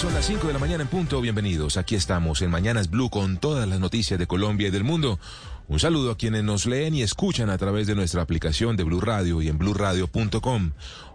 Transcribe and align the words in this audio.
Son 0.00 0.14
las 0.14 0.24
5 0.24 0.46
de 0.46 0.54
la 0.54 0.58
mañana 0.58 0.82
en 0.82 0.88
punto. 0.88 1.20
Bienvenidos. 1.20 1.76
Aquí 1.76 1.94
estamos 1.94 2.40
en 2.40 2.50
Mañanas 2.50 2.88
Blue 2.88 3.10
con 3.10 3.36
todas 3.36 3.68
las 3.68 3.80
noticias 3.80 4.18
de 4.18 4.26
Colombia 4.26 4.68
y 4.68 4.70
del 4.70 4.82
mundo. 4.82 5.18
Un 5.68 5.78
saludo 5.78 6.12
a 6.12 6.16
quienes 6.16 6.42
nos 6.42 6.64
leen 6.64 6.94
y 6.94 7.02
escuchan 7.02 7.50
a 7.50 7.58
través 7.58 7.86
de 7.86 7.94
nuestra 7.94 8.22
aplicación 8.22 8.78
de 8.78 8.84
Blue 8.84 9.02
Radio 9.02 9.42
y 9.42 9.48
en 9.48 9.58
bluradio.com. 9.58 10.70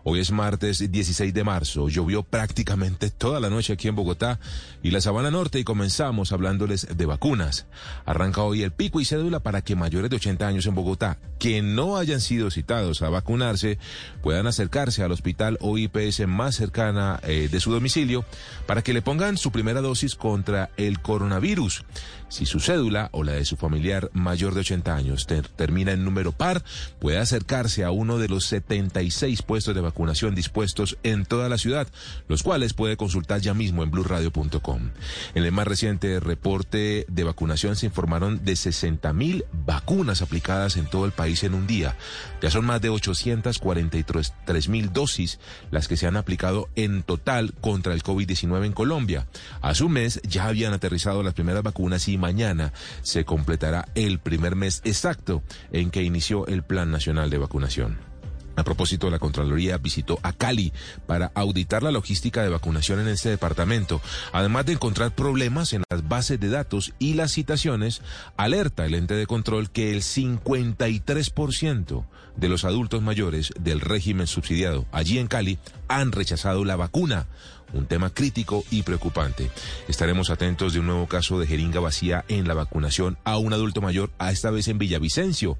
Hoy 0.07 0.19
es 0.19 0.29
martes 0.29 0.91
16 0.91 1.33
de 1.33 1.43
marzo. 1.43 1.89
Llovió 1.89 2.21
prácticamente 2.21 3.09
toda 3.09 3.39
la 3.39 3.49
noche 3.49 3.73
aquí 3.73 3.87
en 3.87 3.95
Bogotá 3.95 4.39
y 4.83 4.91
la 4.91 5.01
Sabana 5.01 5.31
Norte 5.31 5.57
y 5.57 5.63
comenzamos 5.63 6.31
hablándoles 6.31 6.95
de 6.95 7.05
vacunas. 7.07 7.65
Arranca 8.05 8.43
hoy 8.43 8.61
el 8.61 8.71
pico 8.71 9.01
y 9.01 9.05
cédula 9.05 9.39
para 9.39 9.63
que 9.63 9.75
mayores 9.75 10.11
de 10.11 10.17
80 10.17 10.45
años 10.45 10.67
en 10.67 10.75
Bogotá 10.75 11.17
que 11.39 11.63
no 11.63 11.97
hayan 11.97 12.21
sido 12.21 12.51
citados 12.51 13.01
a 13.01 13.09
vacunarse 13.09 13.79
puedan 14.21 14.45
acercarse 14.45 15.01
al 15.01 15.11
hospital 15.11 15.57
o 15.59 15.75
IPS 15.75 16.27
más 16.27 16.53
cercana 16.53 17.19
eh, 17.23 17.49
de 17.51 17.59
su 17.59 17.71
domicilio 17.71 18.25
para 18.67 18.83
que 18.83 18.93
le 18.93 19.01
pongan 19.01 19.37
su 19.37 19.51
primera 19.51 19.81
dosis 19.81 20.13
contra 20.13 20.69
el 20.77 21.01
coronavirus. 21.01 21.83
Si 22.29 22.45
su 22.45 22.59
cédula 22.59 23.09
o 23.11 23.23
la 23.23 23.33
de 23.33 23.45
su 23.45 23.55
familiar 23.57 24.11
mayor 24.13 24.53
de 24.53 24.59
80 24.59 24.95
años 24.95 25.25
ter 25.25 25.47
termina 25.47 25.93
en 25.93 26.05
número 26.05 26.31
par, 26.31 26.63
puede 26.99 27.17
acercarse 27.17 27.83
a 27.83 27.91
uno 27.91 28.19
de 28.19 28.27
los 28.27 28.45
76 28.45 29.41
puestos 29.41 29.73
de 29.73 29.81
vacunación 29.81 29.94
dispuestos 30.35 30.97
en 31.03 31.25
toda 31.25 31.49
la 31.49 31.57
ciudad, 31.57 31.87
los 32.27 32.43
cuales 32.43 32.73
puede 32.73 32.97
consultar 32.97 33.41
ya 33.41 33.53
mismo 33.53 33.83
en 33.83 33.91
blurradio.com. 33.91 34.91
En 35.33 35.43
el 35.43 35.51
más 35.51 35.67
reciente 35.67 36.19
reporte 36.19 37.05
de 37.07 37.23
vacunación 37.23 37.75
se 37.75 37.85
informaron 37.85 38.43
de 38.43 38.55
60 38.55 39.13
mil 39.13 39.45
vacunas 39.51 40.21
aplicadas 40.21 40.77
en 40.77 40.87
todo 40.87 41.05
el 41.05 41.11
país 41.11 41.43
en 41.43 41.53
un 41.53 41.67
día. 41.67 41.95
Ya 42.41 42.51
son 42.51 42.65
más 42.65 42.81
de 42.81 42.89
843 42.89 44.69
mil 44.69 44.91
dosis 44.93 45.39
las 45.71 45.87
que 45.87 45.97
se 45.97 46.07
han 46.07 46.17
aplicado 46.17 46.69
en 46.75 47.03
total 47.03 47.53
contra 47.61 47.93
el 47.93 48.03
COVID-19 48.03 48.65
en 48.65 48.73
Colombia. 48.73 49.27
A 49.61 49.73
su 49.73 49.89
mes 49.89 50.21
ya 50.23 50.45
habían 50.47 50.73
aterrizado 50.73 51.23
las 51.23 51.33
primeras 51.33 51.63
vacunas 51.63 52.07
y 52.07 52.17
mañana 52.17 52.73
se 53.01 53.25
completará 53.25 53.87
el 53.95 54.19
primer 54.19 54.55
mes 54.55 54.81
exacto 54.83 55.43
en 55.71 55.91
que 55.91 56.03
inició 56.03 56.47
el 56.47 56.63
Plan 56.63 56.91
Nacional 56.91 57.29
de 57.29 57.37
Vacunación. 57.37 58.14
A 58.55 58.63
propósito, 58.63 59.09
la 59.09 59.19
Contraloría 59.19 59.77
visitó 59.77 60.19
a 60.23 60.33
Cali 60.33 60.73
para 61.05 61.31
auditar 61.35 61.83
la 61.83 61.91
logística 61.91 62.41
de 62.41 62.49
vacunación 62.49 62.99
en 62.99 63.09
este 63.09 63.29
departamento. 63.29 64.01
Además 64.31 64.65
de 64.65 64.73
encontrar 64.73 65.13
problemas 65.13 65.73
en 65.73 65.83
las 65.89 66.07
bases 66.07 66.39
de 66.39 66.49
datos 66.49 66.93
y 66.97 67.15
las 67.15 67.31
citaciones, 67.31 68.01
alerta 68.37 68.85
el 68.85 68.95
ente 68.95 69.15
de 69.15 69.27
control 69.27 69.69
que 69.69 69.91
el 69.91 70.01
53% 70.01 72.05
de 72.37 72.49
los 72.49 72.65
adultos 72.65 73.01
mayores 73.01 73.53
del 73.59 73.81
régimen 73.81 74.27
subsidiado 74.27 74.85
allí 74.91 75.19
en 75.19 75.27
Cali 75.27 75.57
han 75.87 76.11
rechazado 76.11 76.65
la 76.65 76.75
vacuna 76.75 77.27
un 77.73 77.87
tema 77.87 78.09
crítico 78.09 78.63
y 78.71 78.83
preocupante. 78.83 79.49
Estaremos 79.87 80.29
atentos 80.29 80.73
de 80.73 80.79
un 80.79 80.87
nuevo 80.87 81.07
caso 81.07 81.39
de 81.39 81.47
jeringa 81.47 81.79
vacía 81.79 82.25
en 82.27 82.47
la 82.47 82.53
vacunación 82.53 83.17
a 83.23 83.37
un 83.37 83.53
adulto 83.53 83.81
mayor, 83.81 84.11
a 84.17 84.31
esta 84.31 84.49
vez 84.49 84.67
en 84.67 84.77
Villavicencio. 84.77 85.57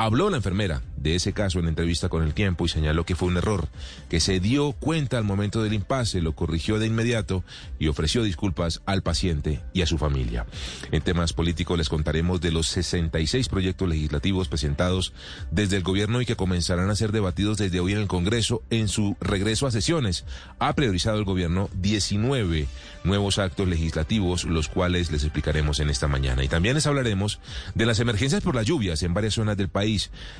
Habló 0.00 0.30
la 0.30 0.36
enfermera 0.36 0.80
de 0.96 1.16
ese 1.16 1.32
caso 1.32 1.58
en 1.58 1.66
entrevista 1.66 2.08
con 2.08 2.22
El 2.22 2.32
Tiempo 2.32 2.64
y 2.64 2.68
señaló 2.68 3.04
que 3.04 3.16
fue 3.16 3.26
un 3.26 3.36
error, 3.36 3.68
que 4.08 4.20
se 4.20 4.38
dio 4.38 4.70
cuenta 4.72 5.18
al 5.18 5.24
momento 5.24 5.60
del 5.60 5.72
impasse, 5.72 6.20
lo 6.20 6.36
corrigió 6.36 6.78
de 6.78 6.86
inmediato 6.86 7.42
y 7.80 7.88
ofreció 7.88 8.22
disculpas 8.22 8.80
al 8.86 9.02
paciente 9.02 9.60
y 9.72 9.82
a 9.82 9.86
su 9.86 9.98
familia. 9.98 10.46
En 10.92 11.02
temas 11.02 11.32
políticos 11.32 11.76
les 11.78 11.88
contaremos 11.88 12.40
de 12.40 12.52
los 12.52 12.68
66 12.68 13.48
proyectos 13.48 13.88
legislativos 13.88 14.46
presentados 14.46 15.12
desde 15.50 15.76
el 15.76 15.82
gobierno 15.82 16.20
y 16.20 16.26
que 16.26 16.36
comenzarán 16.36 16.90
a 16.90 16.96
ser 16.96 17.10
debatidos 17.10 17.58
desde 17.58 17.80
hoy 17.80 17.92
en 17.92 17.98
el 17.98 18.06
Congreso 18.06 18.62
en 18.70 18.86
su 18.86 19.16
regreso 19.20 19.66
a 19.66 19.72
sesiones. 19.72 20.24
Ha 20.60 20.74
priorizado 20.74 21.18
el 21.18 21.24
gobierno 21.24 21.70
19 21.74 22.68
nuevos 23.04 23.38
actos 23.38 23.66
legislativos, 23.66 24.44
los 24.44 24.68
cuales 24.68 25.10
les 25.10 25.24
explicaremos 25.24 25.80
en 25.80 25.90
esta 25.90 26.08
mañana. 26.08 26.44
Y 26.44 26.48
también 26.48 26.74
les 26.74 26.86
hablaremos 26.86 27.40
de 27.74 27.86
las 27.86 28.00
emergencias 28.00 28.42
por 28.42 28.54
las 28.54 28.66
lluvias 28.66 29.02
en 29.02 29.14
varias 29.14 29.34
zonas 29.34 29.56
del 29.56 29.68
país. 29.68 29.87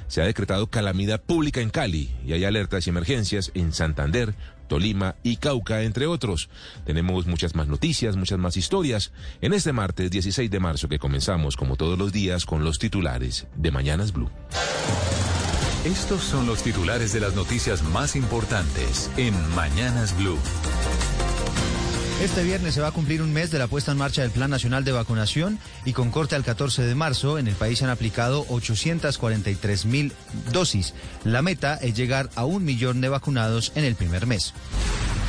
Se 0.08 0.22
ha 0.22 0.24
decretado 0.24 0.68
calamidad 0.68 1.22
pública 1.22 1.60
en 1.60 1.70
Cali 1.70 2.10
y 2.26 2.32
hay 2.32 2.44
alertas 2.44 2.86
y 2.86 2.90
emergencias 2.90 3.50
en 3.54 3.72
Santander, 3.72 4.34
Tolima 4.68 5.16
y 5.22 5.36
Cauca, 5.36 5.82
entre 5.82 6.06
otros. 6.06 6.48
Tenemos 6.84 7.26
muchas 7.26 7.54
más 7.54 7.68
noticias, 7.68 8.16
muchas 8.16 8.38
más 8.38 8.56
historias 8.56 9.12
en 9.40 9.54
este 9.54 9.72
martes 9.72 10.10
16 10.10 10.50
de 10.50 10.60
marzo 10.60 10.88
que 10.88 10.98
comenzamos 10.98 11.56
como 11.56 11.76
todos 11.76 11.98
los 11.98 12.12
días 12.12 12.44
con 12.44 12.64
los 12.64 12.78
titulares 12.78 13.46
de 13.56 13.70
Mañanas 13.70 14.12
Blue. 14.12 14.30
Estos 15.84 16.22
son 16.22 16.46
los 16.46 16.62
titulares 16.62 17.12
de 17.12 17.20
las 17.20 17.34
noticias 17.34 17.82
más 17.82 18.16
importantes 18.16 19.10
en 19.16 19.34
Mañanas 19.54 20.16
Blue. 20.16 20.38
Este 22.20 22.42
viernes 22.42 22.74
se 22.74 22.80
va 22.80 22.88
a 22.88 22.92
cumplir 22.92 23.22
un 23.22 23.32
mes 23.32 23.52
de 23.52 23.60
la 23.60 23.68
puesta 23.68 23.92
en 23.92 23.98
marcha 23.98 24.22
del 24.22 24.32
Plan 24.32 24.50
Nacional 24.50 24.82
de 24.82 24.90
Vacunación 24.90 25.60
y 25.84 25.92
con 25.92 26.10
corte 26.10 26.34
al 26.34 26.42
14 26.42 26.82
de 26.82 26.96
marzo 26.96 27.38
en 27.38 27.46
el 27.46 27.54
país 27.54 27.78
se 27.78 27.84
han 27.84 27.92
aplicado 27.92 28.44
843 28.48 29.86
mil 29.86 30.12
dosis. 30.50 30.94
La 31.22 31.42
meta 31.42 31.76
es 31.76 31.94
llegar 31.94 32.28
a 32.34 32.44
un 32.44 32.64
millón 32.64 33.00
de 33.00 33.08
vacunados 33.08 33.70
en 33.76 33.84
el 33.84 33.94
primer 33.94 34.26
mes. 34.26 34.52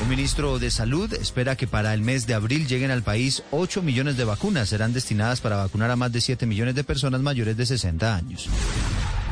El 0.01 0.07
ministro 0.07 0.57
de 0.57 0.71
Salud 0.71 1.13
espera 1.13 1.55
que 1.55 1.67
para 1.67 1.93
el 1.93 2.01
mes 2.01 2.25
de 2.25 2.33
abril 2.33 2.67
lleguen 2.67 2.89
al 2.89 3.03
país 3.03 3.43
8 3.51 3.83
millones 3.83 4.17
de 4.17 4.25
vacunas. 4.25 4.69
Serán 4.69 4.91
destinadas 4.91 5.41
para 5.41 5.57
vacunar 5.57 5.91
a 5.91 5.95
más 5.95 6.11
de 6.11 6.21
7 6.21 6.47
millones 6.47 6.73
de 6.73 6.83
personas 6.83 7.21
mayores 7.21 7.55
de 7.55 7.67
60 7.67 8.15
años. 8.15 8.49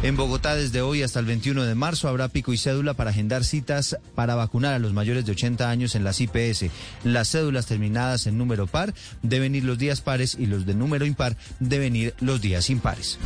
En 0.04 0.16
Bogotá, 0.16 0.56
desde 0.56 0.82
hoy 0.82 1.02
hasta 1.02 1.20
el 1.20 1.26
21 1.26 1.64
de 1.64 1.74
marzo, 1.74 2.08
habrá 2.08 2.28
pico 2.28 2.54
y 2.54 2.58
cédula 2.58 2.94
para 2.94 3.10
agendar 3.10 3.44
citas 3.44 3.98
para 4.14 4.36
vacunar 4.36 4.76
a 4.76 4.80
los 4.80 4.94
mayores 4.94 5.26
de 5.26 5.32
80 5.32 5.70
años 5.70 5.96
en 5.96 6.04
las 6.04 6.22
IPS. 6.22 6.66
Las 7.04 7.32
cédulas 7.32 7.66
terminadas 7.66 8.28
en 8.28 8.38
número 8.38 8.68
par 8.68 8.94
deben 9.24 9.56
ir 9.56 9.64
los 9.64 9.80
días 9.80 10.02
pares 10.02 10.38
y 10.40 10.46
los 10.46 10.68
de 10.68 10.76
número 10.76 11.06
impar 11.06 11.36
deben 11.60 11.96
ir 11.96 12.14
los 12.20 12.42
días 12.42 12.70
impares. 12.70 13.18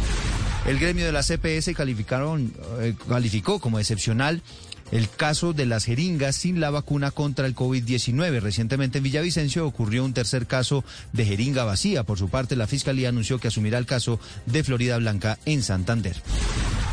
El 0.65 0.79
gremio 0.79 1.05
de 1.05 1.11
las 1.11 1.27
CPS 1.27 1.73
calificaron, 1.75 2.53
eh, 2.79 2.95
calificó 3.09 3.59
como 3.59 3.77
excepcional 3.77 4.41
el 4.91 5.09
caso 5.09 5.53
de 5.53 5.65
las 5.65 5.85
jeringas 5.85 6.35
sin 6.35 6.59
la 6.59 6.69
vacuna 6.69 7.11
contra 7.11 7.47
el 7.47 7.55
COVID-19. 7.55 8.39
Recientemente 8.39 8.99
en 8.99 9.05
Villavicencio 9.05 9.65
ocurrió 9.65 10.05
un 10.05 10.13
tercer 10.13 10.47
caso 10.47 10.83
de 11.13 11.25
jeringa 11.25 11.63
vacía. 11.63 12.03
Por 12.03 12.17
su 12.17 12.29
parte, 12.29 12.55
la 12.55 12.67
Fiscalía 12.67 13.09
anunció 13.09 13.39
que 13.39 13.47
asumirá 13.47 13.77
el 13.77 13.85
caso 13.85 14.19
de 14.45 14.63
Florida 14.63 14.97
Blanca 14.97 15.39
en 15.45 15.63
Santander. 15.63 16.15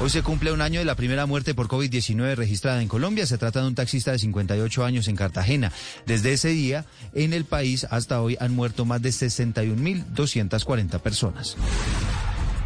Hoy 0.00 0.10
se 0.10 0.22
cumple 0.22 0.52
un 0.52 0.60
año 0.60 0.78
de 0.78 0.84
la 0.84 0.94
primera 0.94 1.26
muerte 1.26 1.54
por 1.54 1.66
COVID-19 1.66 2.36
registrada 2.36 2.80
en 2.80 2.86
Colombia. 2.86 3.26
Se 3.26 3.36
trata 3.36 3.62
de 3.62 3.66
un 3.66 3.74
taxista 3.74 4.12
de 4.12 4.20
58 4.20 4.84
años 4.84 5.08
en 5.08 5.16
Cartagena. 5.16 5.72
Desde 6.06 6.32
ese 6.32 6.50
día, 6.50 6.86
en 7.14 7.32
el 7.32 7.44
país 7.44 7.84
hasta 7.90 8.22
hoy 8.22 8.36
han 8.38 8.54
muerto 8.54 8.84
más 8.84 9.02
de 9.02 9.10
61.240 9.10 11.00
personas. 11.00 11.56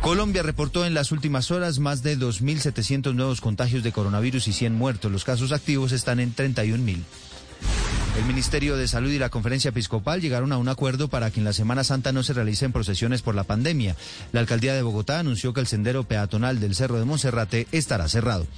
Colombia 0.03 0.43
reportó 0.43 0.85
en 0.85 0.95
las 0.95 1.13
últimas 1.13 1.53
horas 1.53 1.79
más 1.79 2.03
de 2.03 2.19
2.700 2.19 3.15
nuevos 3.15 3.41
contagios 3.41 3.85
de 3.85 3.93
coronavirus 3.93 4.49
y 4.49 4.53
100 4.53 4.75
muertos. 4.75 5.13
Los 5.13 5.23
casos 5.23 5.53
activos 5.53 5.93
están 5.93 6.19
en 6.19 6.35
31.000. 6.35 7.05
El 8.19 8.25
Ministerio 8.25 8.77
de 8.77 8.89
Salud 8.89 9.13
y 9.13 9.21
la 9.21 9.29
Conferencia 9.29 9.69
Episcopal 9.69 10.21
llegaron 10.21 10.51
a 10.51 10.59
un 10.59 10.69
acuerdo 10.69 11.07
para 11.07 11.31
que 11.31 11.39
en 11.39 11.45
la 11.45 11.53
Semana 11.53 11.85
Santa 11.85 12.11
no 12.11 12.25
se 12.25 12.33
realicen 12.33 12.73
procesiones 12.73 13.23
por 13.23 13.37
la 13.37 13.45
pandemia. 13.45 13.95
La 14.33 14.41
alcaldía 14.41 14.75
de 14.75 14.83
Bogotá 14.83 15.21
anunció 15.21 15.55
que 15.55 15.61
el 15.61 15.69
sendero 15.69 16.03
peatonal 16.03 16.59
del 16.59 16.75
Cerro 16.75 16.99
de 16.99 17.05
Monserrate 17.05 17.69
estará 17.71 18.09
cerrado. 18.09 18.49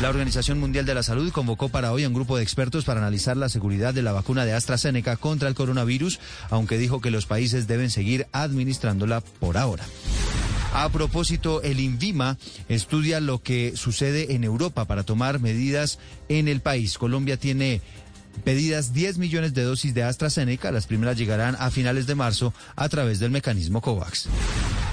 La 0.00 0.08
Organización 0.08 0.60
Mundial 0.60 0.86
de 0.86 0.94
la 0.94 1.02
Salud 1.02 1.32
convocó 1.32 1.68
para 1.68 1.90
hoy 1.90 2.04
a 2.04 2.08
un 2.08 2.14
grupo 2.14 2.36
de 2.36 2.44
expertos 2.44 2.84
para 2.84 3.00
analizar 3.00 3.36
la 3.36 3.48
seguridad 3.48 3.92
de 3.92 4.02
la 4.02 4.12
vacuna 4.12 4.44
de 4.44 4.52
AstraZeneca 4.52 5.16
contra 5.16 5.48
el 5.48 5.56
coronavirus, 5.56 6.20
aunque 6.48 6.78
dijo 6.78 7.00
que 7.00 7.10
los 7.10 7.26
países 7.26 7.66
deben 7.66 7.90
seguir 7.90 8.28
administrándola 8.30 9.20
por 9.20 9.58
ahora. 9.58 9.84
A 10.72 10.88
propósito, 10.90 11.62
el 11.62 11.80
INVIMA 11.80 12.38
estudia 12.68 13.20
lo 13.20 13.42
que 13.42 13.76
sucede 13.76 14.34
en 14.34 14.44
Europa 14.44 14.84
para 14.84 15.04
tomar 15.04 15.40
medidas 15.40 15.98
en 16.28 16.48
el 16.48 16.60
país. 16.60 16.98
Colombia 16.98 17.36
tiene 17.36 17.80
pedidas 18.44 18.92
10 18.92 19.18
millones 19.18 19.54
de 19.54 19.62
dosis 19.62 19.94
de 19.94 20.02
AstraZeneca. 20.02 20.70
Las 20.70 20.86
primeras 20.86 21.16
llegarán 21.16 21.56
a 21.58 21.70
finales 21.70 22.06
de 22.06 22.14
marzo 22.14 22.52
a 22.74 22.88
través 22.88 23.18
del 23.18 23.30
mecanismo 23.30 23.80
COVAX. 23.80 24.28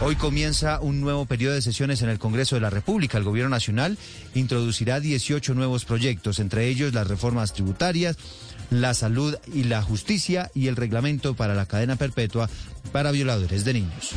Hoy 0.02 0.16
comienza 0.16 0.80
un 0.82 1.02
nuevo 1.02 1.26
periodo 1.26 1.54
de 1.54 1.62
sesiones 1.62 2.02
en 2.02 2.10
el 2.10 2.20
Congreso 2.20 2.56
de 2.56 2.62
la 2.62 2.70
República. 2.70 3.18
El 3.18 3.24
Gobierno 3.24 3.50
Nacional 3.50 3.98
introducirá 4.34 5.00
18 5.00 5.54
nuevos 5.54 5.86
proyectos, 5.86 6.40
entre 6.40 6.68
ellos 6.68 6.94
las 6.94 7.08
reformas 7.08 7.54
tributarias, 7.54 8.18
la 8.70 8.94
salud 8.94 9.36
y 9.54 9.64
la 9.64 9.82
justicia 9.82 10.52
y 10.54 10.68
el 10.68 10.76
reglamento 10.76 11.36
para 11.36 11.56
la 11.56 11.68
cadena 11.68 11.96
perpetua 11.96 12.50
para 12.92 13.12
violadores 13.12 13.64
de 13.66 13.74
niños. 13.74 14.12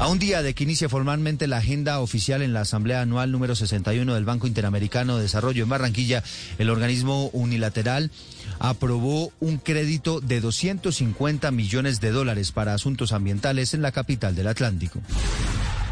A 0.00 0.08
un 0.08 0.18
día 0.18 0.42
de 0.42 0.54
que 0.54 0.64
inicie 0.64 0.88
formalmente 0.88 1.46
la 1.46 1.58
agenda 1.58 2.00
oficial 2.00 2.40
en 2.40 2.54
la 2.54 2.62
Asamblea 2.62 3.02
Anual 3.02 3.30
número 3.30 3.54
61 3.54 4.14
del 4.14 4.24
Banco 4.24 4.46
Interamericano 4.46 5.16
de 5.16 5.24
Desarrollo 5.24 5.62
en 5.62 5.68
Barranquilla, 5.68 6.24
el 6.56 6.70
organismo 6.70 7.28
unilateral 7.34 8.10
aprobó 8.58 9.30
un 9.40 9.58
crédito 9.58 10.22
de 10.22 10.40
250 10.40 11.50
millones 11.50 12.00
de 12.00 12.12
dólares 12.12 12.50
para 12.50 12.72
asuntos 12.72 13.12
ambientales 13.12 13.74
en 13.74 13.82
la 13.82 13.92
capital 13.92 14.34
del 14.34 14.48
Atlántico. 14.48 15.02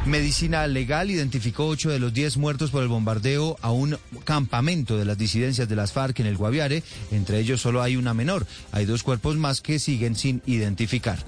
Medicina 0.07 0.67
Legal 0.67 1.11
identificó 1.11 1.67
ocho 1.67 1.91
de 1.91 1.99
los 1.99 2.15
diez 2.15 2.37
muertos 2.37 2.71
por 2.71 2.83
el 2.83 2.89
bombardeo 2.89 3.59
a 3.61 3.73
un 3.73 3.99
campamento 4.25 4.97
de 4.97 5.05
las 5.05 5.19
disidencias 5.19 5.69
de 5.69 5.77
las 5.77 5.93
FARC 5.93 6.21
en 6.21 6.27
el 6.27 6.37
Guaviare. 6.37 6.83
Entre 7.11 7.39
ellos 7.39 7.61
solo 7.61 7.83
hay 7.83 7.97
una 7.97 8.15
menor. 8.15 8.47
Hay 8.73 8.87
dos 8.87 9.03
cuerpos 9.03 9.37
más 9.37 9.61
que 9.61 9.79
siguen 9.79 10.17
sin 10.17 10.43
identificar. 10.47 11.19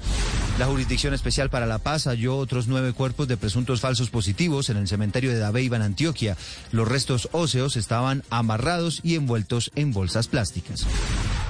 La 0.59 0.67
Jurisdicción 0.67 1.15
Especial 1.15 1.49
para 1.49 1.67
la 1.67 1.79
Paz 1.79 2.05
halló 2.05 2.37
otros 2.37 2.69
nueve 2.69 2.93
cuerpos 2.93 3.29
de 3.29 3.39
presuntos 3.39 3.81
falsos 3.81 4.11
positivos 4.11 4.69
en 4.69 4.77
el 4.77 4.89
cementerio 4.89 5.31
de 5.31 5.39
Dabeiba 5.39 5.77
en 5.77 5.83
Antioquia. 5.83 6.37
Los 6.71 6.87
restos 6.87 7.29
óseos 7.33 7.77
estaban 7.77 8.23
amarrados 8.29 9.01
y 9.03 9.15
envueltos 9.15 9.71
en 9.75 9.93
bolsas 9.93 10.29
plásticas. 10.29 10.87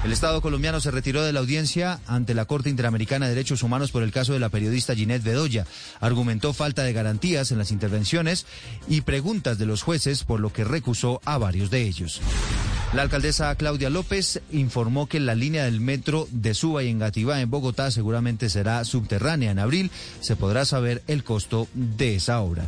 El 0.03 0.13
Estado 0.13 0.41
colombiano 0.41 0.79
se 0.79 0.89
retiró 0.89 1.23
de 1.23 1.31
la 1.31 1.41
audiencia 1.41 1.99
ante 2.07 2.33
la 2.33 2.45
Corte 2.45 2.69
Interamericana 2.69 3.25
de 3.27 3.35
Derechos 3.35 3.61
Humanos 3.61 3.91
por 3.91 4.01
el 4.01 4.11
caso 4.11 4.33
de 4.33 4.39
la 4.39 4.49
periodista 4.49 4.95
Ginette 4.95 5.23
Bedoya. 5.23 5.67
Argumentó 5.99 6.53
falta 6.53 6.83
de 6.83 6.93
garantías 7.11 7.51
en 7.51 7.57
las 7.57 7.71
intervenciones 7.71 8.45
y 8.87 9.01
preguntas 9.01 9.57
de 9.57 9.65
los 9.65 9.83
jueces, 9.83 10.23
por 10.23 10.39
lo 10.39 10.53
que 10.53 10.63
recusó 10.63 11.19
a 11.25 11.37
varios 11.37 11.69
de 11.69 11.81
ellos. 11.81 12.21
La 12.93 13.01
alcaldesa 13.01 13.53
Claudia 13.55 13.89
López 13.89 14.41
informó 14.51 15.07
que 15.07 15.19
la 15.19 15.35
línea 15.35 15.65
del 15.65 15.81
metro 15.81 16.29
de 16.31 16.53
Suba 16.53 16.83
y 16.83 16.89
Engativá 16.89 17.41
en 17.41 17.49
Bogotá 17.49 17.91
seguramente 17.91 18.49
será 18.49 18.85
subterránea. 18.85 19.51
En 19.51 19.59
abril 19.59 19.91
se 20.21 20.37
podrá 20.37 20.63
saber 20.63 21.03
el 21.07 21.25
costo 21.25 21.67
de 21.73 22.15
esa 22.15 22.39
obra. 22.39 22.67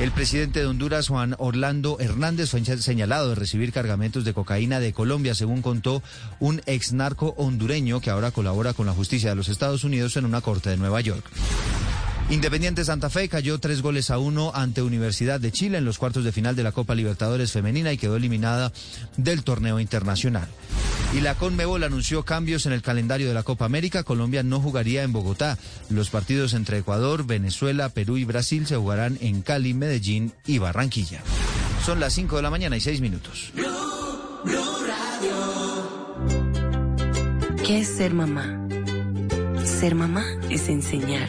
El 0.00 0.10
presidente 0.10 0.58
de 0.58 0.66
Honduras, 0.66 1.06
Juan 1.06 1.36
Orlando 1.38 1.98
Hernández, 2.00 2.50
fue 2.50 2.64
señalado 2.64 3.28
de 3.28 3.34
recibir 3.36 3.72
cargamentos 3.72 4.24
de 4.24 4.34
cocaína 4.34 4.80
de 4.80 4.92
Colombia, 4.92 5.36
según 5.36 5.62
contó 5.62 6.02
un 6.40 6.62
ex 6.66 6.92
narco 6.92 7.34
hondureño 7.36 8.00
que 8.00 8.10
ahora 8.10 8.32
colabora 8.32 8.72
con 8.72 8.86
la 8.86 8.92
justicia 8.92 9.30
de 9.30 9.36
los 9.36 9.48
Estados 9.48 9.84
Unidos 9.84 10.16
en 10.16 10.24
una 10.24 10.40
corte 10.40 10.70
de 10.70 10.78
Nueva 10.78 11.00
York. 11.00 11.24
Independiente 12.30 12.84
Santa 12.84 13.10
Fe 13.10 13.28
cayó 13.28 13.58
tres 13.58 13.82
goles 13.82 14.10
a 14.10 14.18
uno 14.18 14.52
ante 14.54 14.82
Universidad 14.82 15.38
de 15.38 15.52
Chile 15.52 15.78
en 15.78 15.84
los 15.84 15.98
cuartos 15.98 16.24
de 16.24 16.32
final 16.32 16.56
de 16.56 16.62
la 16.62 16.72
Copa 16.72 16.94
Libertadores 16.94 17.52
Femenina 17.52 17.92
y 17.92 17.98
quedó 17.98 18.16
eliminada 18.16 18.72
del 19.16 19.44
torneo 19.44 19.80
internacional. 19.80 20.48
Y 21.14 21.20
la 21.20 21.34
Conmebol 21.34 21.84
anunció 21.84 22.24
cambios 22.24 22.64
en 22.64 22.72
el 22.72 22.80
calendario 22.80 23.28
de 23.28 23.34
la 23.34 23.42
Copa 23.42 23.66
América. 23.66 24.02
Colombia 24.02 24.42
no 24.42 24.60
jugaría 24.60 25.02
en 25.02 25.12
Bogotá. 25.12 25.58
Los 25.90 26.08
partidos 26.08 26.54
entre 26.54 26.78
Ecuador, 26.78 27.26
Venezuela, 27.26 27.90
Perú 27.90 28.16
y 28.16 28.24
Brasil 28.24 28.66
se 28.66 28.76
jugarán 28.76 29.18
en 29.20 29.42
Cali, 29.42 29.74
Medellín 29.74 30.32
y 30.46 30.56
Barranquilla. 30.56 31.20
Son 31.84 32.00
las 32.00 32.14
5 32.14 32.36
de 32.36 32.42
la 32.42 32.50
mañana 32.50 32.78
y 32.78 32.80
6 32.80 33.02
minutos. 33.02 33.52
¿Qué 37.66 37.80
es 37.80 37.88
ser 37.88 38.14
mamá? 38.14 38.68
Ser 39.64 39.94
mamá 39.94 40.24
es 40.48 40.68
enseñar. 40.68 41.28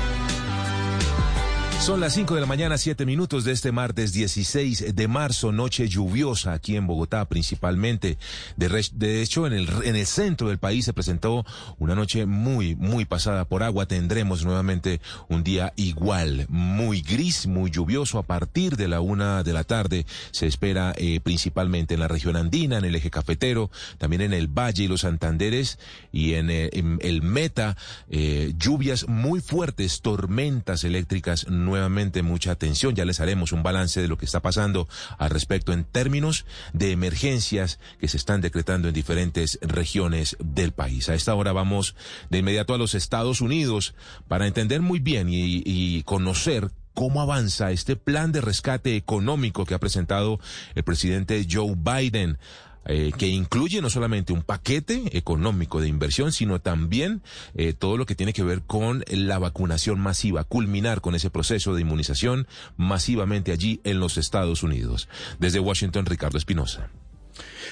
Son 1.81 1.99
las 1.99 2.13
5 2.13 2.35
de 2.35 2.41
la 2.41 2.45
mañana, 2.45 2.77
7 2.77 3.07
minutos 3.07 3.43
de 3.43 3.53
este 3.53 3.71
martes 3.71 4.13
16 4.13 4.95
de 4.95 5.07
marzo, 5.07 5.51
noche 5.51 5.89
lluviosa 5.89 6.53
aquí 6.53 6.75
en 6.75 6.85
Bogotá 6.85 7.25
principalmente. 7.25 8.19
De, 8.55 8.69
de, 8.93 9.23
hecho, 9.23 9.47
en 9.47 9.53
el, 9.53 9.67
en 9.83 9.95
el 9.95 10.05
centro 10.05 10.49
del 10.49 10.59
país 10.59 10.85
se 10.85 10.93
presentó 10.93 11.43
una 11.79 11.95
noche 11.95 12.27
muy, 12.27 12.75
muy 12.75 13.05
pasada 13.05 13.45
por 13.45 13.63
agua. 13.63 13.87
Tendremos 13.87 14.45
nuevamente 14.45 15.01
un 15.27 15.43
día 15.43 15.73
igual, 15.75 16.45
muy 16.49 17.01
gris, 17.01 17.47
muy 17.47 17.71
lluvioso 17.71 18.19
a 18.19 18.23
partir 18.23 18.77
de 18.77 18.87
la 18.87 19.01
una 19.01 19.41
de 19.41 19.53
la 19.53 19.63
tarde. 19.63 20.05
Se 20.29 20.45
espera 20.45 20.93
eh, 20.97 21.19
principalmente 21.19 21.95
en 21.95 22.01
la 22.01 22.07
región 22.07 22.35
andina, 22.35 22.77
en 22.77 22.85
el 22.85 22.93
eje 22.93 23.09
cafetero, 23.09 23.71
también 23.97 24.21
en 24.21 24.33
el 24.33 24.47
Valle 24.47 24.83
y 24.83 24.87
los 24.87 25.01
Santanderes 25.01 25.79
y 26.11 26.35
en, 26.35 26.51
eh, 26.51 26.69
el 26.99 27.23
Meta, 27.23 27.75
eh, 28.11 28.53
lluvias 28.55 29.07
muy 29.07 29.41
fuertes, 29.41 30.01
tormentas 30.01 30.83
eléctricas 30.83 31.47
nuevamente 31.71 32.21
mucha 32.21 32.51
atención. 32.51 32.95
Ya 32.95 33.05
les 33.05 33.21
haremos 33.21 33.53
un 33.53 33.63
balance 33.63 34.01
de 34.01 34.09
lo 34.09 34.17
que 34.17 34.25
está 34.25 34.41
pasando 34.41 34.89
al 35.17 35.29
respecto 35.29 35.71
en 35.71 35.85
términos 35.85 36.45
de 36.73 36.91
emergencias 36.91 37.79
que 37.99 38.09
se 38.09 38.17
están 38.17 38.41
decretando 38.41 38.89
en 38.89 38.93
diferentes 38.93 39.57
regiones 39.61 40.35
del 40.39 40.73
país. 40.73 41.07
A 41.07 41.15
esta 41.15 41.33
hora 41.33 41.53
vamos 41.53 41.95
de 42.29 42.39
inmediato 42.39 42.73
a 42.73 42.77
los 42.77 42.93
Estados 42.93 43.39
Unidos 43.39 43.95
para 44.27 44.47
entender 44.47 44.81
muy 44.81 44.99
bien 44.99 45.27
y, 45.29 46.03
conocer 46.03 46.71
cómo 46.93 47.21
avanza 47.21 47.71
este 47.71 47.95
plan 47.95 48.31
de 48.31 48.41
rescate 48.41 48.97
económico 48.97 49.65
que 49.65 49.73
ha 49.73 49.79
presentado 49.79 50.39
el 50.75 50.83
presidente 50.83 51.47
Joe 51.49 51.75
Biden. 51.77 52.37
Eh, 52.85 53.11
que 53.15 53.27
incluye 53.27 53.81
no 53.81 53.89
solamente 53.89 54.33
un 54.33 54.41
paquete 54.41 55.15
económico 55.15 55.79
de 55.79 55.87
inversión, 55.87 56.31
sino 56.31 56.59
también 56.59 57.21
eh, 57.53 57.73
todo 57.73 57.95
lo 57.95 58.05
que 58.05 58.15
tiene 58.15 58.33
que 58.33 58.43
ver 58.43 58.63
con 58.63 59.03
la 59.07 59.37
vacunación 59.37 59.99
masiva, 59.99 60.43
culminar 60.43 61.01
con 61.01 61.13
ese 61.13 61.29
proceso 61.29 61.75
de 61.75 61.81
inmunización 61.81 62.47
masivamente 62.77 63.51
allí 63.51 63.81
en 63.83 63.99
los 63.99 64.17
Estados 64.17 64.63
Unidos. 64.63 65.07
Desde 65.39 65.59
Washington, 65.59 66.05
Ricardo 66.05 66.37
Espinosa. 66.37 66.89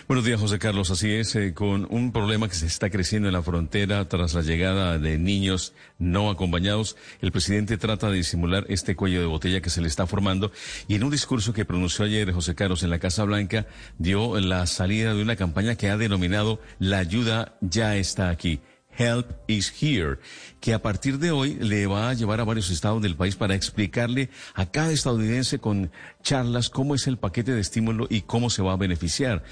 Buenos 0.08 0.26
días, 0.26 0.40
José 0.40 0.60
Carlos. 0.60 0.92
Así 0.92 1.12
es, 1.12 1.36
eh, 1.36 1.54
con 1.54 1.88
un 1.90 2.12
problema 2.12 2.48
que 2.48 2.56
se 2.56 2.66
está 2.66 2.90
creciendo 2.90 3.28
en 3.28 3.34
la 3.34 3.44
frontera 3.44 4.08
tras 4.08 4.34
la 4.34 4.42
llegada 4.42 4.98
de 4.98 5.18
niños 5.18 5.74
no 5.98 6.30
acompañados, 6.30 6.96
el 7.22 7.32
presidente 7.32 7.78
trata 7.78 8.10
de 8.10 8.18
disimular 8.18 8.66
este 8.70 8.96
cuello 8.96 9.20
de 9.20 9.28
botella 9.28 9.62
que 9.62 9.70
se 9.70 9.82
le 9.82 9.88
está 9.88 10.08
formando 10.08 10.52
y 10.88 10.96
en 10.96 11.04
un 11.04 11.12
discurso 11.12 11.54
que 11.54 11.66
pronunció 11.66 12.06
ayer 12.06 12.32
José 12.32 12.56
Carlos 12.56 12.84
en 12.84 12.90
la 12.90 13.00
Casa 13.00 13.24
Blanca 13.24 13.68
dio 13.98 14.40
la 14.40 14.66
salida 14.66 15.14
de 15.14 15.22
una 15.22 15.36
campaña 15.36 15.76
que 15.76 15.90
ha 15.90 15.98
denominado 15.98 16.60
La 16.80 17.00
ayuda 17.00 17.58
ya 17.62 17.96
está 17.96 18.30
aquí. 18.30 18.60
Help 19.00 19.32
is 19.48 19.74
Here, 19.82 20.18
que 20.60 20.74
a 20.74 20.82
partir 20.82 21.20
de 21.20 21.32
hoy 21.32 21.56
le 21.56 21.88
va 21.88 22.10
a 22.10 22.14
llevar 22.14 22.42
a 22.42 22.44
varios 22.44 22.70
estados 22.70 23.02
del 23.02 23.16
país 23.16 23.38
para 23.38 23.56
explicarle 23.56 24.30
a 24.56 24.66
cada 24.66 24.92
estadounidense 24.92 25.60
con 25.60 25.90
charlas 26.22 26.70
cómo 26.70 26.96
es 26.96 27.08
el 27.08 27.18
paquete 27.18 27.54
de 27.54 27.62
estímulo 27.62 28.08
y 28.10 28.22
cómo 28.22 28.50
se 28.50 28.62
va 28.62 28.74
a 28.74 28.78
beneficiar. 28.78 29.44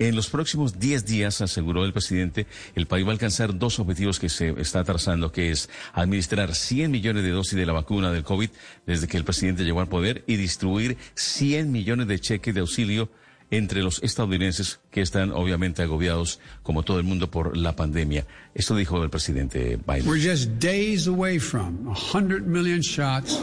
En 0.00 0.16
los 0.16 0.28
próximos 0.28 0.78
10 0.80 1.06
días, 1.06 1.40
aseguró 1.40 1.84
el 1.84 1.92
presidente, 1.92 2.48
el 2.74 2.86
país 2.86 3.06
va 3.06 3.10
a 3.10 3.12
alcanzar 3.12 3.56
dos 3.56 3.78
objetivos 3.78 4.18
que 4.18 4.28
se 4.28 4.50
está 4.60 4.82
trazando, 4.82 5.30
que 5.30 5.52
es 5.52 5.70
administrar 5.94 6.54
100 6.54 6.90
millones 6.90 7.22
de 7.22 7.30
dosis 7.30 7.56
de 7.56 7.64
la 7.64 7.72
vacuna 7.72 8.10
del 8.10 8.24
COVID 8.24 8.50
desde 8.86 9.06
que 9.06 9.16
el 9.16 9.24
presidente 9.24 9.64
llegó 9.64 9.80
al 9.80 9.88
poder 9.88 10.24
y 10.26 10.36
distribuir 10.36 10.98
100 11.14 11.70
millones 11.70 12.08
de 12.08 12.18
cheques 12.18 12.54
de 12.54 12.60
auxilio 12.60 13.08
entre 13.50 13.82
los 13.82 14.02
estadounidenses 14.02 14.80
que 14.90 15.00
están 15.00 15.30
obviamente 15.30 15.82
agobiados, 15.82 16.40
como 16.62 16.82
todo 16.82 16.98
el 16.98 17.04
mundo, 17.04 17.30
por 17.30 17.56
la 17.56 17.76
pandemia. 17.76 18.26
Esto 18.54 18.76
dijo 18.76 19.02
el 19.02 19.10
presidente 19.10 19.78
Biden. 19.86 20.06
We're 20.06 20.20
just 20.20 20.58
days 20.58 21.06
away 21.06 21.38
from 21.38 21.86
100 21.86 22.46
million 22.46 22.82
shots 22.82 23.42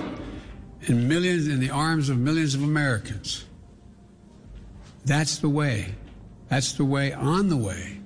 and 0.88 1.08
millions 1.08 1.48
in 1.48 1.60
the 1.60 1.72
arms 1.72 2.10
of 2.10 2.18
millions 2.18 2.56
of 2.56 2.64
Americans. 2.64 3.46
That's 5.06 5.40
the 5.40 5.50
way. 5.50 5.96
That's 6.50 6.74
the 6.74 6.86
way 6.86 7.14
on 7.14 7.50
the 7.50 7.58
way. 7.58 8.03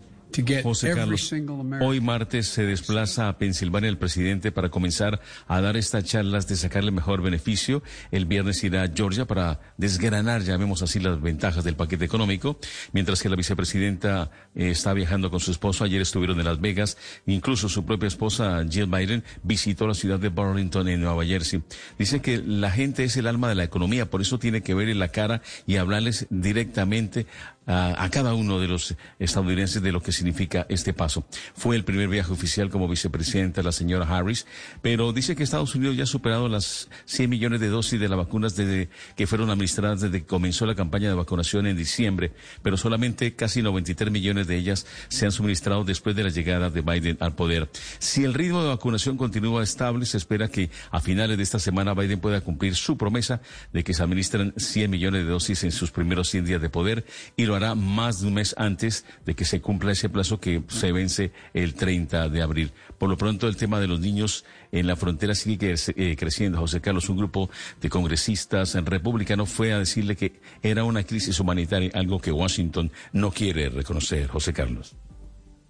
José 0.64 0.94
Carlos, 0.94 1.34
hoy 1.82 2.02
martes 2.02 2.48
se 2.48 2.66
desplaza 2.66 3.30
a 3.30 3.38
Pensilvania 3.38 3.90
el 3.90 3.98
presidente 3.98 4.52
para 4.52 4.70
comenzar 4.70 5.20
a 5.48 5.62
dar 5.62 5.78
estas 5.78 6.04
charlas 6.04 6.48
de 6.48 6.56
sacarle 6.56 6.92
mejor 6.92 7.22
beneficio. 7.22 7.82
El 8.12 8.26
viernes 8.26 8.64
irá 8.64 8.84
a 8.84 8.90
Georgia 8.94 9.26
para 9.26 9.60
desgranar, 9.78 10.44
llamemos 10.44 10.82
así, 10.82 11.00
las 11.00 11.22
ventajas 11.22 11.64
del 11.64 11.76
paquete 11.76 12.06
económico, 12.06 12.60
mientras 12.94 13.22
que 13.22 13.30
la 13.30 13.36
vicepresidenta 13.36 14.32
eh, 14.56 14.70
está 14.72 14.94
viajando 14.94 15.30
con 15.32 15.40
su 15.40 15.52
esposo. 15.52 15.84
Ayer 15.84 16.02
estuvieron 16.02 16.40
en 16.40 16.46
Las 16.46 16.62
Vegas, 16.62 16.98
incluso 17.26 17.70
su 17.70 17.86
propia 17.86 18.08
esposa 18.08 18.64
Jill 18.70 18.88
Biden 18.88 19.24
visitó 19.44 19.88
la 19.88 19.94
ciudad 19.94 20.20
de 20.20 20.30
Burlington 20.30 20.88
en 20.88 21.02
Nueva 21.02 21.26
Jersey. 21.26 21.64
Dice 21.98 22.22
que 22.22 22.38
la 22.38 22.72
gente 22.72 23.04
es 23.04 23.18
el 23.18 23.28
alma 23.28 23.50
de 23.50 23.56
la 23.56 23.64
economía, 23.64 24.10
por 24.10 24.22
eso 24.22 24.40
tiene 24.40 24.62
que 24.62 24.74
ver 24.74 24.90
en 24.90 25.00
la 25.00 25.10
cara 25.10 25.42
y 25.66 25.78
hablarles 25.78 26.28
directamente 26.30 27.26
a, 27.68 28.10
cada 28.10 28.34
uno 28.34 28.60
de 28.60 28.68
los 28.68 28.96
estadounidenses 29.20 29.82
de 29.82 29.92
lo 29.92 30.02
que 30.02 30.12
significa 30.12 30.66
este 30.70 30.94
paso. 30.94 31.26
Fue 31.54 31.76
el 31.76 31.84
primer 31.84 32.08
viaje 32.08 32.32
oficial 32.32 32.70
como 32.70 32.88
vicepresidenta 32.88 33.62
la 33.62 33.74
señora 33.74 34.06
Harris, 34.06 34.48
pero 34.82 35.12
dice 35.12 35.36
que 35.36 35.44
Estados 35.44 35.76
Unidos 35.76 35.98
ya 35.98 36.04
ha 36.04 36.08
superado 36.08 36.48
las 36.48 36.90
100 37.06 37.30
millones 37.30 37.60
de 37.60 37.68
dosis 37.68 38.00
de 38.00 38.08
las 38.08 38.18
vacunas 38.18 38.56
desde 38.56 38.90
que 39.16 39.28
fueron 39.28 39.50
administradas 39.50 40.02
desde 40.02 40.22
que 40.22 40.26
comenzó 40.26 40.66
la 40.66 40.76
campaña 40.76 41.10
de 41.10 41.16
vacunación 41.16 41.68
en 41.68 41.76
diciembre, 41.76 42.32
pero 42.64 42.78
solamente 42.78 43.36
casi 43.36 43.62
93 43.62 44.12
millones 44.12 44.48
de 44.48 44.56
ellas 44.56 44.86
se 45.10 45.26
han 45.26 45.32
suministrado 45.32 45.84
después 45.84 46.16
de 46.16 46.24
la 46.24 46.30
llegada 46.30 46.70
de 46.70 46.82
Biden 46.82 47.18
al 47.20 47.36
poder. 47.36 47.70
Si 48.00 48.24
el 48.24 48.34
ritmo 48.34 48.62
de 48.62 48.70
vacunación 48.70 49.18
continúa 49.18 49.64
estable, 49.64 50.06
se 50.06 50.18
espera 50.18 50.48
que 50.48 50.70
a 50.92 51.02
finales 51.02 51.36
de 51.36 51.44
esta 51.44 51.60
semana 51.60 51.94
Biden 51.94 52.20
pueda 52.20 52.42
cumplir 52.42 52.76
su 52.76 52.98
promesa 52.98 53.42
de 53.74 53.84
que 53.84 53.94
se 53.94 54.04
administren 54.04 54.54
100 54.56 54.90
millones 54.90 55.26
de 55.26 55.30
dosis 55.30 55.64
en 55.66 55.72
sus 55.74 55.92
primeros 55.92 56.30
100 56.30 56.46
días 56.46 56.62
de 56.62 56.70
poder 56.70 57.06
y 57.36 57.46
lo 57.46 57.57
más 57.76 58.22
de 58.22 58.28
un 58.28 58.36
mes 58.36 58.56
antes 58.58 59.06
de 59.26 59.36
que 59.36 59.46
se 59.46 59.62
cumpla 59.62 59.92
ese 59.92 60.10
plazo 60.10 60.40
que 60.40 60.64
se 60.68 60.92
vence 60.92 61.32
el 61.54 61.74
30 61.74 62.30
de 62.30 62.42
abril. 62.42 62.72
Por 62.98 63.10
lo 63.10 63.18
pronto, 63.18 63.48
el 63.48 63.58
tema 63.58 63.80
de 63.80 63.88
los 63.88 64.00
niños 64.00 64.46
en 64.72 64.88
la 64.88 64.96
frontera 64.96 65.36
sigue 65.36 65.76
eh, 65.96 66.16
creciendo. 66.18 66.60
José 66.60 66.82
Carlos, 66.82 67.10
un 67.10 67.18
grupo 67.18 67.50
de 67.82 67.90
congresistas 67.90 68.74
republicanos 68.76 69.50
fue 69.50 69.74
a 69.74 69.80
decirle 69.80 70.16
que 70.16 70.40
era 70.62 70.84
una 70.84 71.04
crisis 71.04 71.40
humanitaria, 71.40 71.92
algo 71.94 72.20
que 72.20 72.32
Washington 72.32 72.92
no 73.12 73.32
quiere 73.32 73.70
reconocer. 73.70 74.28
José 74.28 74.54
Carlos. 74.54 74.96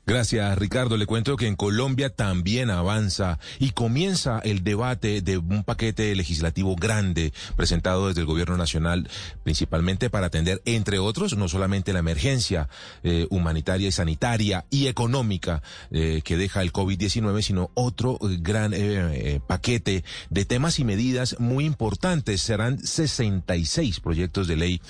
Gracias, 0.09 0.57
Ricardo. 0.57 0.95
Le 0.95 1.05
cuento 1.05 1.35
que 1.35 1.47
en 1.47 1.57
Colombia 1.57 2.09
también 2.09 2.69
avanza 2.69 3.39
y 3.59 3.71
comienza 3.71 4.39
el 4.39 4.63
debate 4.63 5.21
de 5.21 5.37
un 5.37 5.65
paquete 5.65 6.15
legislativo 6.15 6.77
grande 6.77 7.33
presentado 7.57 8.07
desde 8.07 8.21
el 8.21 8.25
Gobierno 8.25 8.55
Nacional, 8.55 9.09
principalmente 9.43 10.09
para 10.09 10.27
atender, 10.27 10.61
entre 10.63 10.97
otros, 10.99 11.35
no 11.35 11.49
solamente 11.49 11.91
la 11.91 11.99
emergencia 11.99 12.69
eh, 13.03 13.27
humanitaria 13.31 13.89
y 13.89 13.91
sanitaria 13.91 14.63
y 14.69 14.87
económica 14.87 15.61
eh, 15.91 16.21
que 16.23 16.37
deja 16.37 16.61
el 16.61 16.71
COVID-19, 16.71 17.41
sino 17.41 17.71
otro 17.73 18.17
eh, 18.21 18.37
gran 18.39 18.73
paquete 19.45 20.05
de 20.29 20.45
temas 20.45 20.79
y 20.79 20.85
medidas 20.85 21.35
muy 21.37 21.65
importantes. 21.65 22.41
Serán 22.41 22.79
66 22.79 23.99
proyectos 23.99 24.47
de 24.47 24.55
ley, 24.55 24.81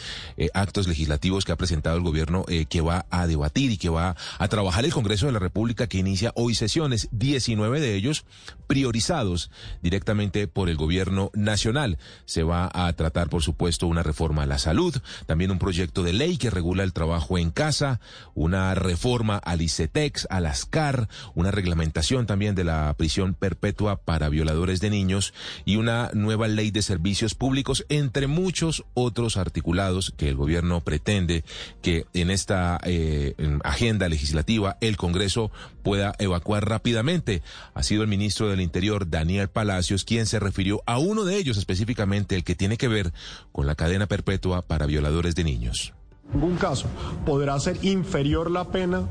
actos 0.53 0.87
legislativos 0.87 1.43
que 1.43 1.53
ha 1.53 1.57
presentado 1.57 1.97
el 1.97 2.03
Gobierno 2.03 2.45
que 2.69 2.81
va 2.81 3.07
a 3.09 3.25
debatir 3.25 3.71
y 3.71 3.77
que 3.77 3.89
va 3.89 4.15
a 4.37 4.47
trabajar 4.47 4.85
el 4.85 4.93
Congreso 4.93 5.06
Congreso 5.07 5.27
de 5.27 5.31
la 5.31 5.39
República 5.39 5.87
que 5.87 5.99
inicia 5.99 6.33
hoy 6.35 6.53
sesiones, 6.53 7.07
19 7.13 7.79
de 7.79 7.95
ellos 7.95 8.25
priorizados 8.67 9.49
directamente 9.81 10.49
por 10.49 10.67
el 10.67 10.75
gobierno 10.75 11.31
nacional. 11.33 11.97
Se 12.25 12.43
va 12.43 12.69
a 12.73 12.91
tratar, 12.91 13.29
por 13.29 13.41
supuesto, 13.41 13.87
una 13.87 14.03
reforma 14.03 14.43
a 14.43 14.47
la 14.47 14.57
salud, 14.57 14.93
también 15.25 15.51
un 15.51 15.59
proyecto 15.59 16.03
de 16.03 16.11
ley 16.11 16.35
que 16.35 16.49
regula 16.49 16.83
el 16.83 16.91
trabajo 16.91 17.37
en 17.37 17.51
casa, 17.51 18.01
una 18.35 18.75
reforma 18.75 19.37
al 19.37 19.61
ICETEX, 19.61 20.27
al 20.29 20.45
ASCAR, 20.45 21.07
una 21.35 21.51
reglamentación 21.51 22.25
también 22.25 22.53
de 22.53 22.65
la 22.65 22.93
prisión 22.97 23.33
perpetua 23.33 24.01
para 24.01 24.27
violadores 24.27 24.81
de 24.81 24.89
niños 24.89 25.33
y 25.63 25.77
una 25.77 26.11
nueva 26.15 26.49
ley 26.49 26.69
de 26.69 26.81
servicios 26.81 27.33
públicos, 27.33 27.85
entre 27.87 28.27
muchos 28.27 28.83
otros 28.93 29.37
articulados 29.37 30.13
que 30.17 30.27
el 30.27 30.35
gobierno 30.35 30.81
pretende 30.81 31.45
que 31.81 32.07
en 32.13 32.29
esta 32.29 32.77
eh, 32.83 33.35
agenda 33.63 34.09
legislativa 34.09 34.75
el 34.81 34.96
Congreso 34.97 35.51
pueda 35.83 36.13
evacuar 36.19 36.67
rápidamente. 36.67 37.41
Ha 37.73 37.83
sido 37.83 38.01
el 38.01 38.09
ministro 38.09 38.49
del 38.49 38.61
Interior, 38.61 39.09
Daniel 39.09 39.47
Palacios, 39.47 40.03
quien 40.03 40.25
se 40.25 40.39
refirió 40.39 40.83
a 40.85 40.97
uno 40.97 41.23
de 41.23 41.37
ellos 41.37 41.57
específicamente, 41.57 42.35
el 42.35 42.43
que 42.43 42.55
tiene 42.55 42.77
que 42.77 42.89
ver 42.89 43.13
con 43.51 43.65
la 43.65 43.75
cadena 43.75 44.07
perpetua 44.07 44.61
para 44.61 44.85
violadores 44.85 45.35
de 45.35 45.45
niños. 45.45 45.93
En 46.33 46.41
ningún 46.41 46.57
caso 46.57 46.87
podrá 47.25 47.57
ser 47.59 47.77
inferior 47.83 48.51
la 48.51 48.65
pena 48.65 49.07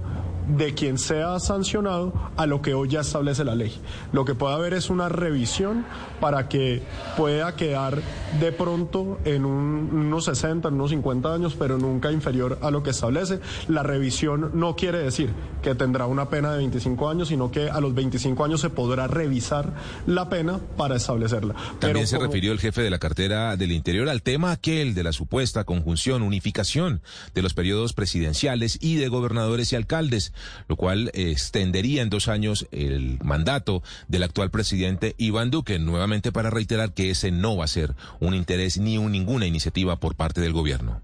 de 0.47 0.75
quien 0.75 0.99
sea 0.99 1.39
sancionado 1.41 2.13
a 2.37 2.47
lo 2.47 2.63
que 2.63 2.75
hoy 2.75 2.89
ya 2.89 3.01
establece 3.01 3.45
la 3.45 3.55
ley. 3.55 3.75
Lo 4.13 4.25
que 4.25 4.35
puede 4.35 4.55
haber 4.55 4.75
es 4.75 4.91
una 4.91 5.09
revisión 5.09 5.85
para 6.21 6.49
que 6.49 6.83
pueda 7.17 7.57
quedar 7.57 8.01
de 8.41 8.53
pronto 8.53 9.19
en 9.25 9.45
unos 9.45 10.25
60, 10.27 10.69
en 10.69 10.75
unos 10.75 10.91
50 10.91 11.33
años, 11.33 11.57
pero 11.59 11.79
nunca 11.79 12.13
inferior 12.13 12.59
a 12.63 12.71
lo 12.71 12.83
que 12.83 12.91
establece. 12.91 13.41
La 13.69 13.83
revisión 13.83 14.53
no 14.55 14.77
quiere 14.77 14.99
decir 14.99 15.31
que 15.63 15.75
tendrá 15.75 16.07
una 16.07 16.29
pena 16.29 16.53
de 16.53 16.59
25 16.59 17.09
años, 17.09 17.29
sino 17.29 17.51
que 17.51 17.69
a 17.69 17.81
los 17.81 17.95
25 17.95 18.45
años 18.45 18.61
se 18.61 18.71
podrá 18.71 19.07
revisar 19.07 19.75
la 20.07 20.29
pena 20.29 20.61
para 20.77 20.97
establecerla. 20.97 21.55
También 21.79 22.07
se 22.07 22.19
refirió 22.19 22.53
el 22.53 22.61
jefe 22.61 22.83
de 22.83 22.91
la 22.91 22.99
cartera 22.99 23.57
del 23.57 23.73
Interior 23.73 24.09
al 24.09 24.23
tema 24.23 24.53
aquel 24.53 24.95
de 24.95 25.03
la 25.03 25.13
supuesta 25.13 25.65
conjunción, 25.65 26.23
unificación 26.23 27.03
de 27.35 27.43
los 27.43 27.55
periodos 27.55 27.93
presidenciales 27.93 28.79
y 28.81 28.97
de 28.97 29.09
gobernadores 29.09 29.73
y 29.73 29.77
alcaldes 29.77 30.33
lo 30.69 30.77
cual 30.77 31.11
extendería 31.15 32.03
en 32.03 32.11
dos 32.11 32.29
años 32.29 32.67
el 32.71 33.19
mandato 33.23 33.83
del 34.09 34.23
actual 34.23 34.51
presidente 34.51 35.15
Iván 35.19 35.51
Duque, 35.51 35.79
nuevamente 35.79 36.33
para 36.33 36.51
reiterar 36.51 36.93
que 36.93 37.11
ese 37.11 37.31
no 37.31 37.57
va 37.57 37.65
a 37.65 37.69
ser 37.69 37.95
un 38.21 38.35
interés 38.35 38.79
ni 38.79 38.99
un, 38.99 39.13
ninguna 39.13 39.47
iniciativa 39.47 39.97
por 39.97 40.15
parte 40.15 40.41
del 40.41 40.53
gobierno. 40.53 41.01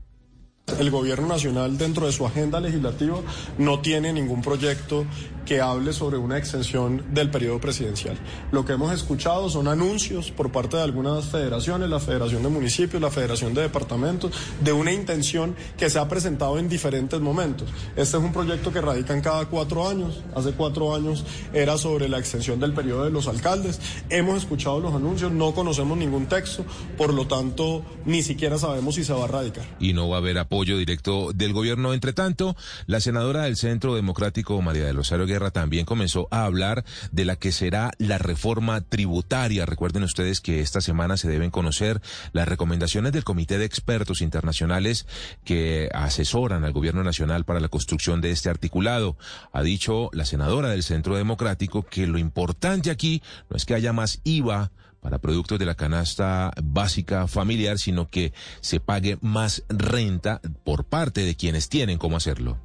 El 0.79 0.91
gobierno 0.91 1.27
nacional 1.27 1.77
dentro 1.77 2.07
de 2.07 2.13
su 2.13 2.27
agenda 2.27 2.59
legislativa 2.59 3.19
no 3.59 3.81
tiene 3.81 4.13
ningún 4.13 4.43
proyecto 4.43 5.05
que 5.45 5.61
hable 5.61 5.93
sobre 5.93 6.19
una 6.19 6.39
extensión 6.39 7.05
del 7.13 7.31
periodo 7.31 7.61
presidencial. 7.61 8.17
Lo 8.53 8.65
que 8.65 8.75
hemos 8.75 8.93
escuchado 8.93 9.51
son 9.51 9.69
anuncios 9.69 10.31
por 10.31 10.53
parte 10.53 10.77
de 10.77 10.83
algunas 10.83 11.27
federaciones, 11.27 11.89
la 11.89 11.99
Federación 11.99 12.43
de 12.43 12.49
Municipios, 12.49 13.03
la 13.03 13.11
Federación 13.11 13.55
de 13.55 13.63
Departamentos, 13.63 14.33
de 14.61 14.73
una 14.73 14.93
intención 14.93 15.57
que 15.77 15.91
se 15.91 15.99
ha 15.99 16.09
presentado 16.09 16.59
en 16.59 16.69
diferentes 16.69 17.21
momentos. 17.21 17.69
Este 17.97 18.17
es 18.17 18.23
un 18.23 18.33
proyecto 18.33 18.73
que 18.73 18.81
radica 18.81 19.15
en 19.15 19.21
cada 19.21 19.47
cuatro 19.47 19.89
años. 19.89 20.23
Hace 20.35 20.53
cuatro 20.53 20.95
años 20.95 21.25
era 21.53 21.77
sobre 21.77 22.09
la 22.09 22.19
extensión 22.19 22.61
del 22.61 22.73
periodo 22.73 23.05
de 23.05 23.11
los 23.11 23.27
alcaldes. 23.27 23.81
Hemos 24.11 24.39
escuchado 24.39 24.81
los 24.81 24.95
anuncios, 24.95 25.33
no 25.33 25.55
conocemos 25.55 25.99
ningún 25.99 26.27
texto, 26.27 26.65
por 26.97 27.13
lo 27.13 27.27
tanto, 27.27 27.85
ni 28.05 28.23
siquiera 28.23 28.59
sabemos 28.59 28.95
si 28.95 29.05
se 29.05 29.13
va 29.13 29.25
a 29.25 29.29
radicar. 29.29 29.65
Y 29.81 29.93
no 29.93 30.09
va 30.09 30.17
a 30.17 30.19
haber 30.19 30.39
apoyo 30.53 30.77
directo 30.77 31.33
del 31.35 31.55
gobierno. 31.55 31.95
Entre 31.95 32.13
tanto, 32.13 32.55
la 32.85 33.01
senadora 33.01 33.45
del 33.45 33.57
Centro 33.57 33.95
Democrático, 33.95 34.61
María 34.61 34.85
de 34.85 34.93
Rosario 34.93 35.25
Guerra, 35.25 35.51
también 35.51 35.87
comenzó 35.87 36.29
a 36.31 36.45
hablar 36.45 36.85
de 37.11 37.25
la 37.25 37.37
que 37.37 37.53
será 37.53 37.91
la 37.97 38.19
reforma 38.19 38.83
tributaria. 38.83 39.65
Recuerden 39.65 40.03
ustedes 40.03 40.43
que 40.43 40.61
esta 40.61 40.83
semana 40.83 41.17
se 41.17 41.31
deben 41.31 41.51
conocer 41.51 42.03
las 42.35 42.47
recomendaciones 42.47 43.13
del 43.13 43.25
Comité 43.25 43.57
de 43.57 43.65
Expertos 43.65 44.21
Internacionales 44.21 45.07
que 45.43 45.89
asesoran 45.95 46.65
al 46.65 46.73
gobierno 46.75 47.03
nacional 47.03 47.47
para 47.47 47.61
la 47.61 47.71
construcción 47.71 48.21
de 48.21 48.31
este 48.31 48.51
articulado. 48.51 49.17
Ha 49.55 49.63
dicho 49.63 50.11
la 50.13 50.27
senadora 50.27 50.69
del 50.69 50.83
Centro 50.83 51.17
Democrático 51.17 51.83
que 51.83 52.07
lo 52.07 52.19
importante 52.19 52.91
aquí 52.91 53.23
no 53.49 53.57
es 53.57 53.65
que 53.65 53.73
haya 53.73 53.95
más 53.95 54.21
IVA, 54.25 54.71
para 55.03 55.19
productos 55.19 55.59
de 55.59 55.67
la 55.67 55.75
canasta 55.75 56.53
básica 56.63 57.27
familiar, 57.27 57.77
sino 57.77 58.09
que 58.09 58.33
se 58.61 58.79
pague 58.79 59.19
más 59.21 59.65
renta 59.69 60.41
por 60.63 60.85
parte 60.85 61.25
de 61.25 61.35
quienes 61.35 61.69
tienen 61.69 61.99
cómo 61.99 62.17
hacerlo. 62.17 62.57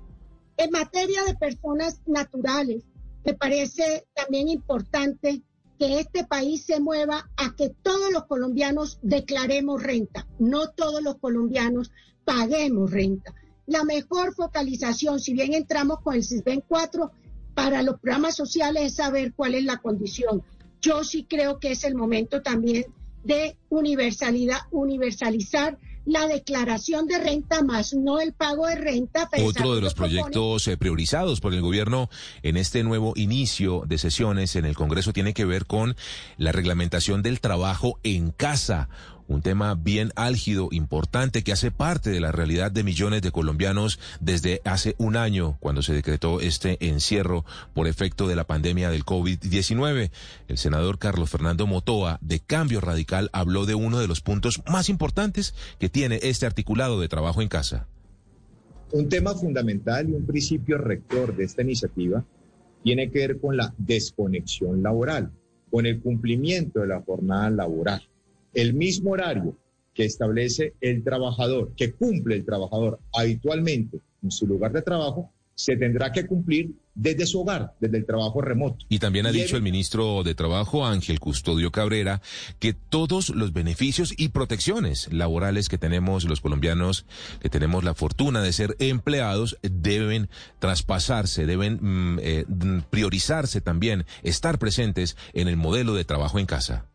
En 0.55 0.69
materia 0.69 1.23
de 1.23 1.33
personas 1.33 1.99
naturales, 2.05 2.83
me 3.25 3.33
parece 3.33 4.05
también 4.13 4.49
importante 4.49 5.41
que 5.79 5.99
este 5.99 6.25
país 6.25 6.63
se 6.63 6.79
mueva 6.79 7.27
a 7.37 7.55
que 7.55 7.69
todos 7.69 8.11
los 8.13 8.25
colombianos 8.25 8.99
declaremos 9.01 9.81
renta, 9.81 10.27
no 10.37 10.69
todos 10.69 11.01
los 11.01 11.17
colombianos 11.17 11.91
paguemos 12.23 12.91
renta. 12.91 13.33
La 13.65 13.83
mejor 13.83 14.35
focalización, 14.35 15.19
si 15.19 15.33
bien 15.33 15.55
entramos 15.55 16.01
con 16.01 16.13
el 16.13 16.23
CISBEN 16.23 16.63
4, 16.67 17.11
para 17.55 17.81
los 17.81 17.99
programas 17.99 18.35
sociales 18.35 18.83
es 18.83 18.95
saber 18.95 19.33
cuál 19.33 19.55
es 19.55 19.63
la 19.63 19.77
condición 19.77 20.43
yo 20.81 21.03
sí 21.03 21.25
creo 21.29 21.59
que 21.59 21.71
es 21.71 21.83
el 21.83 21.95
momento 21.95 22.41
también 22.41 22.85
de 23.23 23.57
universalidad, 23.69 24.59
universalizar 24.71 25.77
la 26.07 26.25
declaración 26.25 27.05
de 27.05 27.19
renta 27.19 27.61
más 27.63 27.93
no 27.93 28.21
el 28.21 28.31
pago 28.31 28.65
de 28.65 28.75
renta. 28.75 29.29
Otro 29.43 29.75
de 29.75 29.81
los 29.81 29.93
proyectos 29.93 30.65
eh, 30.69 30.77
priorizados 30.77 31.41
por 31.41 31.53
el 31.53 31.61
gobierno 31.61 32.09
en 32.43 32.55
este 32.55 32.83
nuevo 32.83 33.11
inicio 33.17 33.83
de 33.85 33.97
sesiones 33.97 34.55
en 34.55 34.63
el 34.63 34.75
Congreso 34.75 35.11
tiene 35.11 35.33
que 35.33 35.43
ver 35.43 35.65
con 35.65 35.97
la 36.37 36.53
reglamentación 36.53 37.23
del 37.23 37.41
trabajo 37.41 37.99
en 38.03 38.31
casa 38.31 38.87
un 39.27 39.41
tema 39.41 39.75
bien 39.75 40.11
álgido, 40.15 40.69
importante, 40.71 41.43
que 41.43 41.51
hace 41.51 41.71
parte 41.71 42.09
de 42.09 42.19
la 42.19 42.31
realidad 42.31 42.71
de 42.71 42.83
millones 42.83 43.21
de 43.21 43.31
colombianos 43.31 43.99
desde 44.19 44.61
hace 44.63 44.95
un 44.97 45.17
año, 45.17 45.57
cuando 45.59 45.81
se 45.81 45.93
decretó 45.93 46.39
este 46.39 46.77
encierro 46.87 47.45
por 47.73 47.87
efecto 47.87 48.27
de 48.27 48.35
la 48.35 48.45
pandemia 48.45 48.89
del 48.89 49.05
COVID-19. 49.05 50.11
El 50.47 50.57
senador 50.57 50.97
Carlos 50.97 51.29
Fernando 51.29 51.67
Motoa, 51.67 52.19
de 52.21 52.39
Cambio 52.39 52.79
Radical, 52.79 53.29
habló 53.33 53.65
de 53.65 53.75
uno 53.75 53.99
de 53.99 54.07
los 54.07 54.21
puntos 54.21 54.61
más 54.67 54.89
importantes 54.89 55.53
que 55.79 55.89
tiene 55.89 56.19
este 56.23 56.45
articulado 56.45 56.99
de 56.99 57.09
trabajo 57.09 57.41
en 57.41 57.49
casa. 57.49 57.87
Un 58.91 59.09
tema 59.09 59.33
fundamental 59.35 60.09
y 60.09 60.13
un 60.13 60.25
principio 60.25 60.77
rector 60.77 61.35
de 61.35 61.43
esta 61.43 61.61
iniciativa 61.61 62.23
tiene 62.83 63.11
que 63.11 63.19
ver 63.19 63.39
con 63.41 63.57
la 63.57 63.73
desconexión 63.77 64.81
laboral, 64.81 65.31
con 65.69 65.85
el 65.85 65.99
cumplimiento 65.99 66.79
de 66.79 66.87
la 66.87 67.01
jornada 67.01 67.49
laboral 67.49 68.07
el 68.57 68.73
mismo 68.73 69.11
horario 69.11 69.55
que 69.93 70.03
establece 70.03 70.73
el 70.81 71.03
trabajador, 71.03 71.73
que 71.77 71.91
cumple 71.91 72.35
el 72.35 72.45
trabajador 72.45 72.99
habitualmente 73.13 73.99
en 74.23 74.31
su 74.31 74.47
lugar 74.47 74.71
de 74.71 74.81
trabajo, 74.81 75.31
se 75.53 75.77
tendrá 75.77 76.11
que 76.11 76.25
cumplir 76.25 76.71
desde 76.95 77.27
su 77.27 77.41
hogar, 77.41 77.75
desde 77.79 77.97
el 77.97 78.05
trabajo 78.05 78.41
remoto. 78.41 78.83
Y 78.89 78.97
también 78.97 79.27
ha 79.27 79.31
dicho 79.31 79.55
el 79.55 79.61
ministro 79.61 80.23
de 80.23 80.33
Trabajo, 80.33 80.85
Ángel 80.85 81.19
Custodio 81.19 81.71
Cabrera, 81.71 82.21
que 82.59 82.73
todos 82.73 83.29
los 83.29 83.53
beneficios 83.53 84.13
y 84.17 84.29
protecciones 84.29 85.11
laborales 85.13 85.69
que 85.69 85.77
tenemos 85.77 86.25
los 86.25 86.41
colombianos, 86.41 87.05
que 87.39 87.49
tenemos 87.49 87.83
la 87.83 87.93
fortuna 87.93 88.41
de 88.41 88.53
ser 88.53 88.75
empleados, 88.79 89.57
deben 89.61 90.29
traspasarse, 90.57 91.45
deben 91.45 91.79
mm, 91.81 92.19
eh, 92.21 92.45
priorizarse 92.89 93.61
también, 93.61 94.05
estar 94.23 94.57
presentes 94.57 95.15
en 95.33 95.47
el 95.47 95.57
modelo 95.57 95.93
de 95.93 96.05
trabajo 96.05 96.39
en 96.39 96.47
casa. 96.47 96.87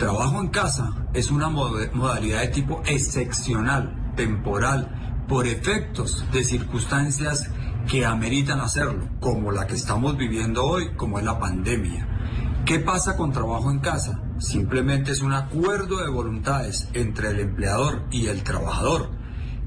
Trabajo 0.00 0.40
en 0.40 0.48
casa 0.48 0.94
es 1.12 1.30
una 1.30 1.50
modalidad 1.50 2.40
de 2.40 2.48
tipo 2.48 2.80
excepcional, 2.86 4.14
temporal, 4.16 5.24
por 5.28 5.46
efectos 5.46 6.24
de 6.32 6.42
circunstancias 6.42 7.50
que 7.86 8.06
ameritan 8.06 8.60
hacerlo, 8.60 9.10
como 9.20 9.52
la 9.52 9.66
que 9.66 9.74
estamos 9.74 10.16
viviendo 10.16 10.64
hoy, 10.64 10.94
como 10.96 11.18
es 11.18 11.26
la 11.26 11.38
pandemia. 11.38 12.08
¿Qué 12.64 12.78
pasa 12.78 13.14
con 13.14 13.30
trabajo 13.30 13.70
en 13.70 13.80
casa? 13.80 14.22
Simplemente 14.38 15.12
es 15.12 15.20
un 15.20 15.34
acuerdo 15.34 15.98
de 16.02 16.10
voluntades 16.10 16.88
entre 16.94 17.28
el 17.28 17.40
empleador 17.40 18.06
y 18.10 18.28
el 18.28 18.42
trabajador 18.42 19.10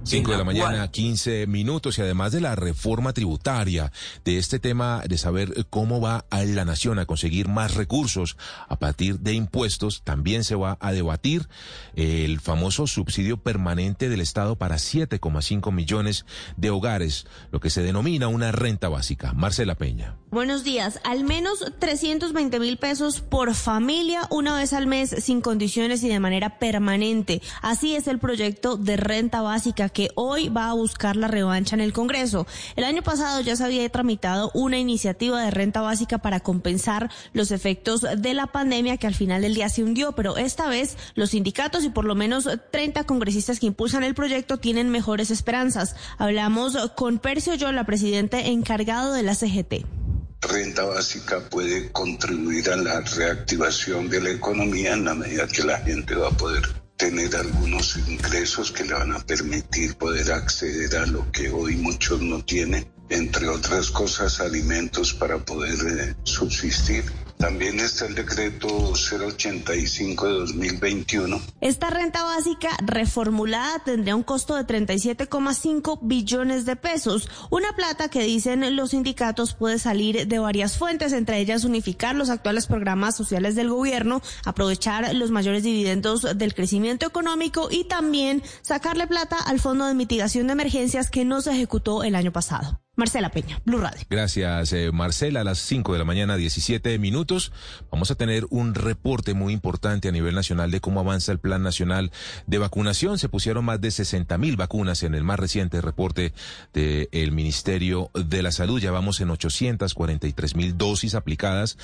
5 0.05 0.31
de 0.31 0.37
la 0.37 0.43
mañana, 0.43 0.91
15 0.91 1.47
minutos 1.47 1.97
y 1.97 2.01
además 2.01 2.31
de 2.31 2.41
la 2.41 2.55
reforma 2.55 3.13
tributaria, 3.13 3.91
de 4.25 4.37
este 4.37 4.59
tema 4.59 5.03
de 5.07 5.17
saber 5.17 5.65
cómo 5.69 6.01
va 6.01 6.25
a 6.29 6.43
la 6.43 6.65
nación 6.65 6.99
a 6.99 7.05
conseguir 7.05 7.47
más 7.47 7.75
recursos 7.75 8.37
a 8.67 8.77
partir 8.77 9.19
de 9.19 9.33
impuestos, 9.33 10.01
también 10.03 10.43
se 10.43 10.55
va 10.55 10.77
a 10.81 10.91
debatir 10.91 11.47
el 11.95 12.39
famoso 12.39 12.87
subsidio 12.87 13.37
permanente 13.37 14.09
del 14.09 14.21
Estado 14.21 14.57
para 14.57 14.75
7,5 14.75 15.71
millones 15.71 16.25
de 16.57 16.69
hogares, 16.69 17.25
lo 17.51 17.59
que 17.59 17.69
se 17.69 17.81
denomina 17.81 18.27
una 18.27 18.51
renta 18.51 18.89
básica. 18.89 19.33
Marcela 19.33 19.75
Peña. 19.75 20.15
Buenos 20.33 20.63
días. 20.63 20.99
Al 21.03 21.25
menos 21.25 21.63
320 21.77 22.59
mil 22.59 22.77
pesos 22.77 23.21
por 23.21 23.53
familia 23.53 24.21
una 24.31 24.57
vez 24.57 24.73
al 24.73 24.87
mes 24.87 25.15
sin 25.19 25.41
condiciones 25.41 26.01
y 26.01 26.09
de 26.09 26.19
manera 26.19 26.57
permanente. 26.57 27.39
Así 27.61 27.95
es 27.95 28.07
el 28.07 28.17
proyecto 28.17 28.75
de 28.75 28.97
renta 28.97 29.43
básica 29.43 29.89
que 29.89 30.09
hoy 30.15 30.49
va 30.49 30.71
a 30.71 30.73
buscar 30.73 31.15
la 31.17 31.27
revancha 31.27 31.75
en 31.75 31.81
el 31.81 31.93
Congreso. 31.93 32.47
El 32.75 32.83
año 32.83 33.03
pasado 33.03 33.41
ya 33.41 33.55
se 33.55 33.63
había 33.63 33.87
tramitado 33.89 34.49
una 34.55 34.79
iniciativa 34.79 35.39
de 35.39 35.51
renta 35.51 35.81
básica 35.81 36.17
para 36.17 36.39
compensar 36.39 37.11
los 37.33 37.51
efectos 37.51 38.01
de 38.01 38.33
la 38.33 38.47
pandemia 38.47 38.97
que 38.97 39.05
al 39.05 39.13
final 39.13 39.43
del 39.43 39.53
día 39.53 39.69
se 39.69 39.83
hundió, 39.83 40.13
pero 40.13 40.37
esta 40.37 40.67
vez 40.67 40.97
los 41.13 41.29
sindicatos 41.29 41.83
y 41.83 41.89
por 41.89 42.05
lo 42.05 42.15
menos 42.15 42.49
30 42.71 43.03
congresistas 43.03 43.59
que 43.59 43.67
impulsan 43.67 44.03
el 44.03 44.15
proyecto 44.15 44.57
tienen 44.57 44.89
mejores 44.89 45.29
esperanzas. 45.29 45.95
Hablamos 46.17 46.75
con 46.95 47.19
Percio 47.19 47.53
Yola, 47.53 47.83
presidente 47.85 48.47
encargado 48.47 49.13
de 49.13 49.21
la 49.21 49.35
CGT 49.35 50.02
renta 50.43 50.83
básica 50.83 51.39
puede 51.49 51.91
contribuir 51.91 52.69
a 52.69 52.75
la 52.75 53.01
reactivación 53.01 54.09
de 54.09 54.21
la 54.21 54.29
economía 54.29 54.93
en 54.93 55.05
la 55.05 55.15
medida 55.15 55.47
que 55.47 55.63
la 55.63 55.79
gente 55.79 56.15
va 56.15 56.27
a 56.29 56.37
poder 56.37 56.61
tener 56.97 57.35
algunos 57.35 57.97
ingresos 57.97 58.71
que 58.71 58.85
le 58.85 58.93
van 58.93 59.13
a 59.13 59.19
permitir 59.19 59.95
poder 59.95 60.31
acceder 60.31 60.95
a 60.95 61.05
lo 61.05 61.31
que 61.31 61.49
hoy 61.49 61.75
muchos 61.75 62.21
no 62.21 62.43
tienen, 62.43 62.87
entre 63.09 63.47
otras 63.47 63.89
cosas 63.91 64.39
alimentos 64.39 65.13
para 65.13 65.37
poder 65.37 65.77
eh, 65.99 66.15
subsistir. 66.23 67.03
También 67.43 67.77
está 67.81 68.05
el 68.05 68.15
decreto 68.15 68.67
085 68.69 70.27
de 70.27 70.33
2021. 70.33 71.41
Esta 71.59 71.89
renta 71.89 72.23
básica 72.23 72.69
reformulada 72.85 73.79
tendría 73.83 74.15
un 74.15 74.23
costo 74.23 74.55
de 74.55 74.65
37,5 74.65 75.99
billones 76.01 76.65
de 76.65 76.77
pesos, 76.77 77.29
una 77.49 77.75
plata 77.75 78.07
que 78.07 78.23
dicen 78.23 78.77
los 78.77 78.91
sindicatos 78.91 79.55
puede 79.55 79.77
salir 79.77 80.25
de 80.25 80.39
varias 80.39 80.77
fuentes, 80.77 81.11
entre 81.11 81.39
ellas 81.39 81.65
unificar 81.65 82.15
los 82.15 82.29
actuales 82.29 82.65
programas 82.65 83.17
sociales 83.17 83.55
del 83.55 83.67
gobierno, 83.67 84.21
aprovechar 84.45 85.13
los 85.13 85.29
mayores 85.29 85.63
dividendos 85.63 86.21
del 86.37 86.53
crecimiento 86.53 87.05
económico 87.05 87.67
y 87.69 87.83
también 87.83 88.41
sacarle 88.61 89.05
plata 89.05 89.35
al 89.35 89.59
Fondo 89.59 89.85
de 89.85 89.95
Mitigación 89.95 90.47
de 90.47 90.53
Emergencias 90.53 91.09
que 91.09 91.25
no 91.25 91.41
se 91.41 91.51
ejecutó 91.51 92.05
el 92.05 92.15
año 92.15 92.31
pasado. 92.31 92.82
Marcela 92.95 93.29
Peña, 93.29 93.59
Blue 93.65 93.79
Radio. 93.79 94.01
Gracias, 94.09 94.71
eh, 94.73 94.91
Marcela. 94.91 95.41
A 95.41 95.43
las 95.43 95.57
5 95.59 95.93
de 95.93 95.99
la 95.99 96.05
mañana, 96.05 96.35
17 96.37 96.99
minutos, 96.99 97.51
vamos 97.93 98.09
a 98.09 98.15
tener 98.15 98.47
un 98.49 98.73
reporte 98.73 99.35
muy 99.35 99.53
importante 99.53 100.09
a 100.09 100.11
nivel 100.11 100.33
nacional 100.33 100.71
de 100.71 100.81
cómo 100.81 100.99
avanza 100.99 101.31
el 101.31 101.37
Plan 101.37 101.61
Nacional 101.61 102.11
de 102.47 102.57
Vacunación. 102.57 103.19
Se 103.19 103.29
pusieron 103.29 103.65
más 103.65 103.81
de 103.81 103.91
60 103.91 104.35
mil 104.39 104.57
vacunas 104.57 105.03
en 105.03 105.13
el 105.13 105.23
más 105.23 105.39
reciente 105.39 105.79
reporte 105.79 106.33
del 106.73 107.31
Ministerio 107.31 108.09
de 108.15 108.41
la 108.41 108.51
Salud. 108.51 108.81
Ya 108.81 108.89
vamos 108.89 109.21
en 109.21 109.29
843 109.29 110.55
mil 110.55 110.75
dosis 110.75 111.13
aplicadas 111.13 111.77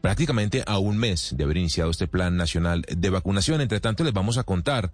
prácticamente 0.00 0.64
a 0.66 0.78
un 0.78 0.96
mes 0.96 1.32
de 1.36 1.44
haber 1.44 1.58
iniciado 1.58 1.92
este 1.92 2.08
Plan 2.08 2.36
Nacional 2.36 2.84
de 2.88 3.10
Vacunación. 3.10 3.60
Entre 3.60 3.78
tanto, 3.78 4.02
les 4.02 4.12
vamos 4.12 4.38
a 4.38 4.42
contar 4.42 4.90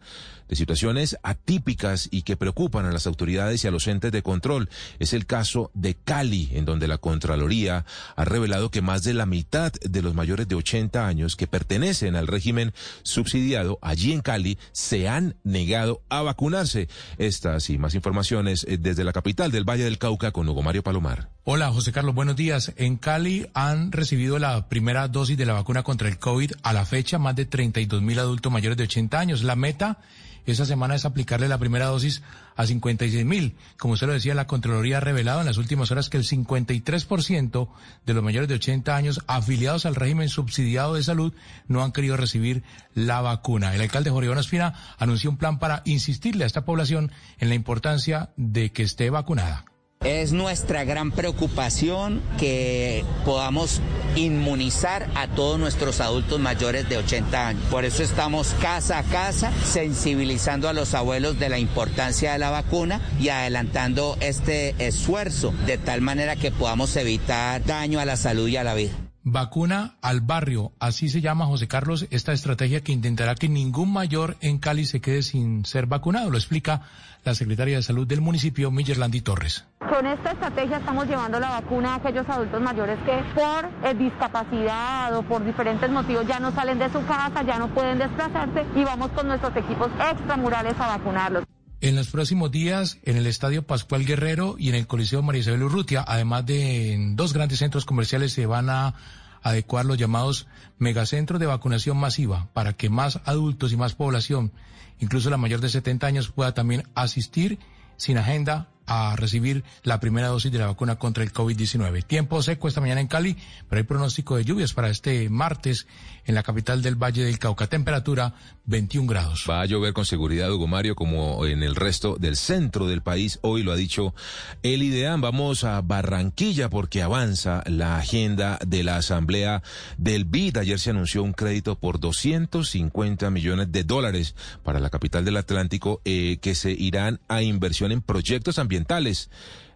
de 0.49 0.57
situaciones 0.57 1.17
atípicas 1.23 2.09
y 2.11 2.23
que 2.23 2.37
preocupan 2.37 2.85
a 2.85 2.93
las 2.93 3.07
autoridades 3.07 3.65
y 3.65 3.69
a 3.69 3.71
los 3.71 3.87
entes 3.87 4.13
de 4.13 4.23
control. 4.23 4.69
Es 4.99 5.15
el 5.15 5.25
caso 5.25 5.71
de 5.73 5.95
Cali, 5.95 6.51
en 6.53 6.67
donde 6.67 6.89
la 6.89 6.99
Contraloría 6.99 7.87
ha 8.17 8.25
revelado 8.27 8.71
que 8.71 8.83
más 8.83 9.03
de 9.03 9.15
la 9.15 9.25
mitad 9.25 9.73
de 9.73 10.03
los 10.03 10.15
mayores 10.15 10.47
de 10.47 10.58
80 10.59 11.07
años 11.07 11.37
que 11.37 11.47
pertenecen 11.47 12.17
al 12.17 12.27
régimen 12.27 12.73
subsidiado 13.03 13.79
allí 13.83 14.13
en 14.13 14.21
Cali 14.21 14.59
se 14.73 15.09
han 15.09 15.37
negado 15.45 16.03
a 16.09 16.23
vacunarse. 16.23 16.89
Estas 17.17 17.71
y 17.71 17.79
más 17.79 17.95
informaciones 17.95 18.65
eh, 18.69 18.79
desde 18.79 19.05
la 19.05 19.13
capital 19.13 19.51
del 19.51 19.69
Valle 19.69 19.85
del 19.85 19.99
Cauca 19.99 20.31
con 20.31 20.49
Hugo 20.49 20.63
Mario 20.63 20.83
Palomar. 20.83 21.31
Hola, 21.45 21.73
José 21.73 21.93
Carlos, 21.93 22.15
buenos 22.15 22.37
días. 22.37 22.73
En 22.77 22.97
Cali 22.97 23.49
han 23.55 23.91
recibido 23.93 24.39
la 24.39 24.69
primera 24.69 25.09
dosis 25.09 25.39
de 25.39 25.47
la 25.47 25.55
vacuna 25.55 25.83
contra 25.83 26.09
el 26.09 26.19
COVID 26.19 26.53
a 26.63 26.73
la 26.73 26.85
fecha 26.85 27.19
más 27.19 27.35
de 27.37 27.47
32 27.47 28.03
mil 28.03 28.19
adultos 28.19 28.53
mayores 28.53 28.77
de 28.77 28.85
80 28.85 29.19
años. 29.19 29.43
La 29.43 29.57
meta 29.57 29.99
esa 30.47 30.65
semana 30.65 30.95
es 30.95 31.05
aplicarle 31.05 31.49
la 31.49 31.59
primera 31.59 31.87
dosis 31.87 32.23
a 32.57 32.67
56 32.67 33.25
mil. 33.25 33.57
Como 33.79 33.95
usted 33.95 34.07
lo 34.07 34.13
decía, 34.13 34.35
la 34.35 34.47
Contraloría 34.47 34.99
ha 34.99 35.01
revelado 35.01 35.41
en 35.41 35.47
las 35.47 35.59
últimas 35.59 35.91
horas 35.91 36.09
que 36.09 36.17
el 36.17 36.25
53% 36.25 37.69
de 38.07 38.15
los 38.15 38.25
mayores 38.25 38.49
de 38.49 38.57
80 38.57 38.97
años 38.97 39.21
afiliados 39.27 39.87
al 39.87 39.95
régimen 39.95 40.29
subsidiado 40.29 40.95
de 40.95 41.03
salud 41.03 41.35
no 41.67 41.85
han 41.85 41.93
querido 41.93 42.17
recibir 42.17 42.63
la 42.95 43.21
vacuna. 43.21 43.75
El 43.75 43.81
alcalde 43.81 44.11
Jorge 44.11 44.29
Espina 44.41 44.75
anunció 44.99 45.31
un 45.31 45.37
plan 45.37 45.59
para 45.59 45.83
insistirle 45.85 46.45
a 46.45 46.47
esta 46.47 46.65
población 46.65 47.13
en 47.39 47.49
la 47.49 47.55
importancia 47.55 48.31
de 48.37 48.73
que 48.73 48.83
esté 48.83 49.11
vacunada. 49.11 49.65
Es 50.05 50.33
nuestra 50.33 50.85
gran 50.85 51.11
preocupación 51.11 52.23
que 52.39 53.05
podamos 53.25 53.81
inmunizar 54.15 55.09
a 55.17 55.27
todos 55.27 55.59
nuestros 55.59 56.01
adultos 56.01 56.39
mayores 56.39 56.89
de 56.89 56.99
80 56.99 57.49
años. 57.49 57.65
Por 57.69 57.85
eso 57.85 58.05
estamos 58.05 58.55
casa 58.61 58.99
a 58.99 59.03
casa 59.03 59.53
sensibilizando 59.65 60.69
a 60.69 60.73
los 60.73 60.95
abuelos 60.95 61.39
de 61.41 61.49
la 61.49 61.59
importancia 61.59 62.33
de 62.33 62.39
la 62.39 62.51
vacuna 62.51 63.01
y 63.21 63.31
adelantando 63.31 64.17
este 64.21 64.75
esfuerzo 64.79 65.53
de 65.67 65.79
tal 65.79 66.01
manera 66.01 66.37
que 66.37 66.53
podamos 66.53 66.95
evitar 66.97 67.65
daño 67.65 67.99
a 67.99 68.05
la 68.05 68.17
salud 68.17 68.47
y 68.49 68.57
a 68.57 68.65
la 68.65 68.75
vida. 68.75 69.08
Vacuna 69.33 69.97
al 70.03 70.21
barrio, 70.21 70.73
así 70.81 71.09
se 71.09 71.21
llama 71.21 71.47
José 71.47 71.69
Carlos 71.69 72.07
esta 72.11 72.33
estrategia 72.33 72.83
que 72.83 72.93
intentará 72.93 73.35
que 73.35 73.49
ningún 73.49 73.93
mayor 73.93 74.37
en 74.41 74.59
Cali 74.59 74.85
se 74.85 75.01
quede 75.01 75.23
sin 75.23 75.65
ser 75.65 75.87
vacunado. 75.87 76.31
Lo 76.31 76.39
explica 76.39 76.83
la 77.25 77.35
secretaria 77.35 77.77
de 77.77 77.83
Salud 77.83 78.07
del 78.07 78.21
municipio, 78.21 78.71
Millerlandi 78.71 79.21
Torres. 79.21 79.65
Con 79.79 80.07
esta 80.07 80.33
estrategia 80.33 80.79
estamos 80.79 81.07
llevando 81.07 81.41
la 81.41 81.51
vacuna 81.51 81.95
a 81.95 81.97
aquellos 81.97 82.29
adultos 82.29 82.61
mayores 82.61 82.99
que 83.01 83.23
por 83.35 83.71
eh, 83.85 83.95
discapacidad 83.95 85.17
o 85.17 85.23
por 85.23 85.45
diferentes 85.45 85.91
motivos 85.91 86.27
ya 86.27 86.41
no 86.41 86.53
salen 86.53 86.79
de 86.79 86.91
su 86.91 87.05
casa, 87.07 87.43
ya 87.43 87.59
no 87.59 87.73
pueden 87.75 87.99
desplazarse 87.99 88.65
y 88.75 88.85
vamos 88.85 89.11
con 89.13 89.29
nuestros 89.29 89.57
equipos 89.57 89.89
extramurales 90.11 90.75
a 90.79 90.99
vacunarlos. 90.99 91.45
En 91.81 91.95
los 91.95 92.09
próximos 92.09 92.51
días, 92.51 92.99
en 93.05 93.17
el 93.17 93.27
Estadio 93.29 93.65
Pascual 93.65 94.05
Guerrero 94.05 94.57
y 94.59 94.69
en 94.69 94.75
el 94.75 94.89
Coliseo 94.89 95.23
María 95.23 95.43
Isabel 95.43 95.63
Urrutia, 95.63 96.05
además 96.07 96.45
de 96.45 96.93
en 96.93 97.15
dos 97.15 97.33
grandes 97.33 97.61
centros 97.61 97.85
comerciales, 97.85 98.33
se 98.33 98.47
van 98.47 98.69
a 98.69 98.95
adecuar 99.43 99.85
los 99.85 99.99
llamados 99.99 100.47
megacentros 100.79 101.41
de 101.41 101.47
vacunación 101.47 101.97
masiva 101.97 102.49
para 102.53 102.73
que 102.75 102.91
más 102.91 103.21
adultos 103.25 103.73
y 103.73 103.77
más 103.77 103.95
población, 103.95 104.53
incluso 104.99 105.31
la 105.31 105.37
mayor 105.37 105.61
de 105.61 105.69
70 105.69 106.07
años, 106.07 106.31
pueda 106.31 106.55
también 106.55 106.85
asistir 106.95 107.59
sin 107.97 108.19
agenda 108.19 108.69
a 108.89 109.15
recibir 109.17 109.65
la 109.83 110.01
primera 110.01 110.29
dosis 110.29 110.51
de 110.51 110.59
la 110.59 110.67
vacuna 110.67 110.97
contra 110.97 111.23
el 111.23 111.33
COVID-19. 111.33 112.05
Tiempo 112.05 112.43
seco 112.43 112.69
esta 112.69 112.81
mañana 112.81 113.03
en 113.03 113.07
Cali, 113.07 113.37
pero 113.69 113.81
hay 113.81 113.85
pronóstico 113.85 114.37
de 114.37 114.45
lluvias 114.45 114.73
para 114.73 114.89
este 114.89 115.29
martes 115.29 115.87
en 116.29 116.35
la 116.35 116.43
capital 116.43 116.83
del 116.83 116.95
Valle 116.95 117.25
del 117.25 117.39
Cauca. 117.39 117.67
Temperatura 117.67 118.35
21 118.67 119.09
grados. 119.09 119.47
Va 119.49 119.63
a 119.63 119.67
llover 119.67 119.95
con 119.95 120.05
seguridad, 120.05 120.53
Hugo 120.53 120.67
Mario, 120.67 120.95
como 120.95 121.47
en 121.47 121.63
el 121.63 121.75
resto 121.75 122.17
del 122.21 122.37
centro 122.37 122.87
del 122.87 123.01
país. 123.01 123.39
Hoy 123.41 123.63
lo 123.63 123.73
ha 123.73 123.77
dicho 123.77 124.15
el 124.63 124.83
IDEAM. 124.83 125.23
Vamos 125.23 125.65
a 125.65 125.81
Barranquilla 125.81 126.69
porque 126.69 127.03
avanza 127.03 127.65
la 127.67 127.97
agenda 127.97 128.59
de 128.65 128.85
la 128.85 128.97
Asamblea 128.97 129.63
del 129.97 130.27
BID. 130.27 130.59
Ayer 130.59 130.79
se 130.79 130.91
anunció 130.91 131.23
un 131.23 131.33
crédito 131.33 131.79
por 131.79 131.99
250 131.99 133.31
millones 133.31 133.73
de 133.73 133.85
dólares 133.85 134.37
para 134.63 134.81
la 134.81 134.91
capital 134.91 135.25
del 135.25 135.39
Atlántico 135.39 136.03
eh, 136.05 136.37
que 136.43 136.55
se 136.55 136.73
irán 136.73 137.21
a 137.29 137.41
inversión 137.41 137.91
en 137.91 138.03
proyectos 138.03 138.59
ambientales 138.59 139.31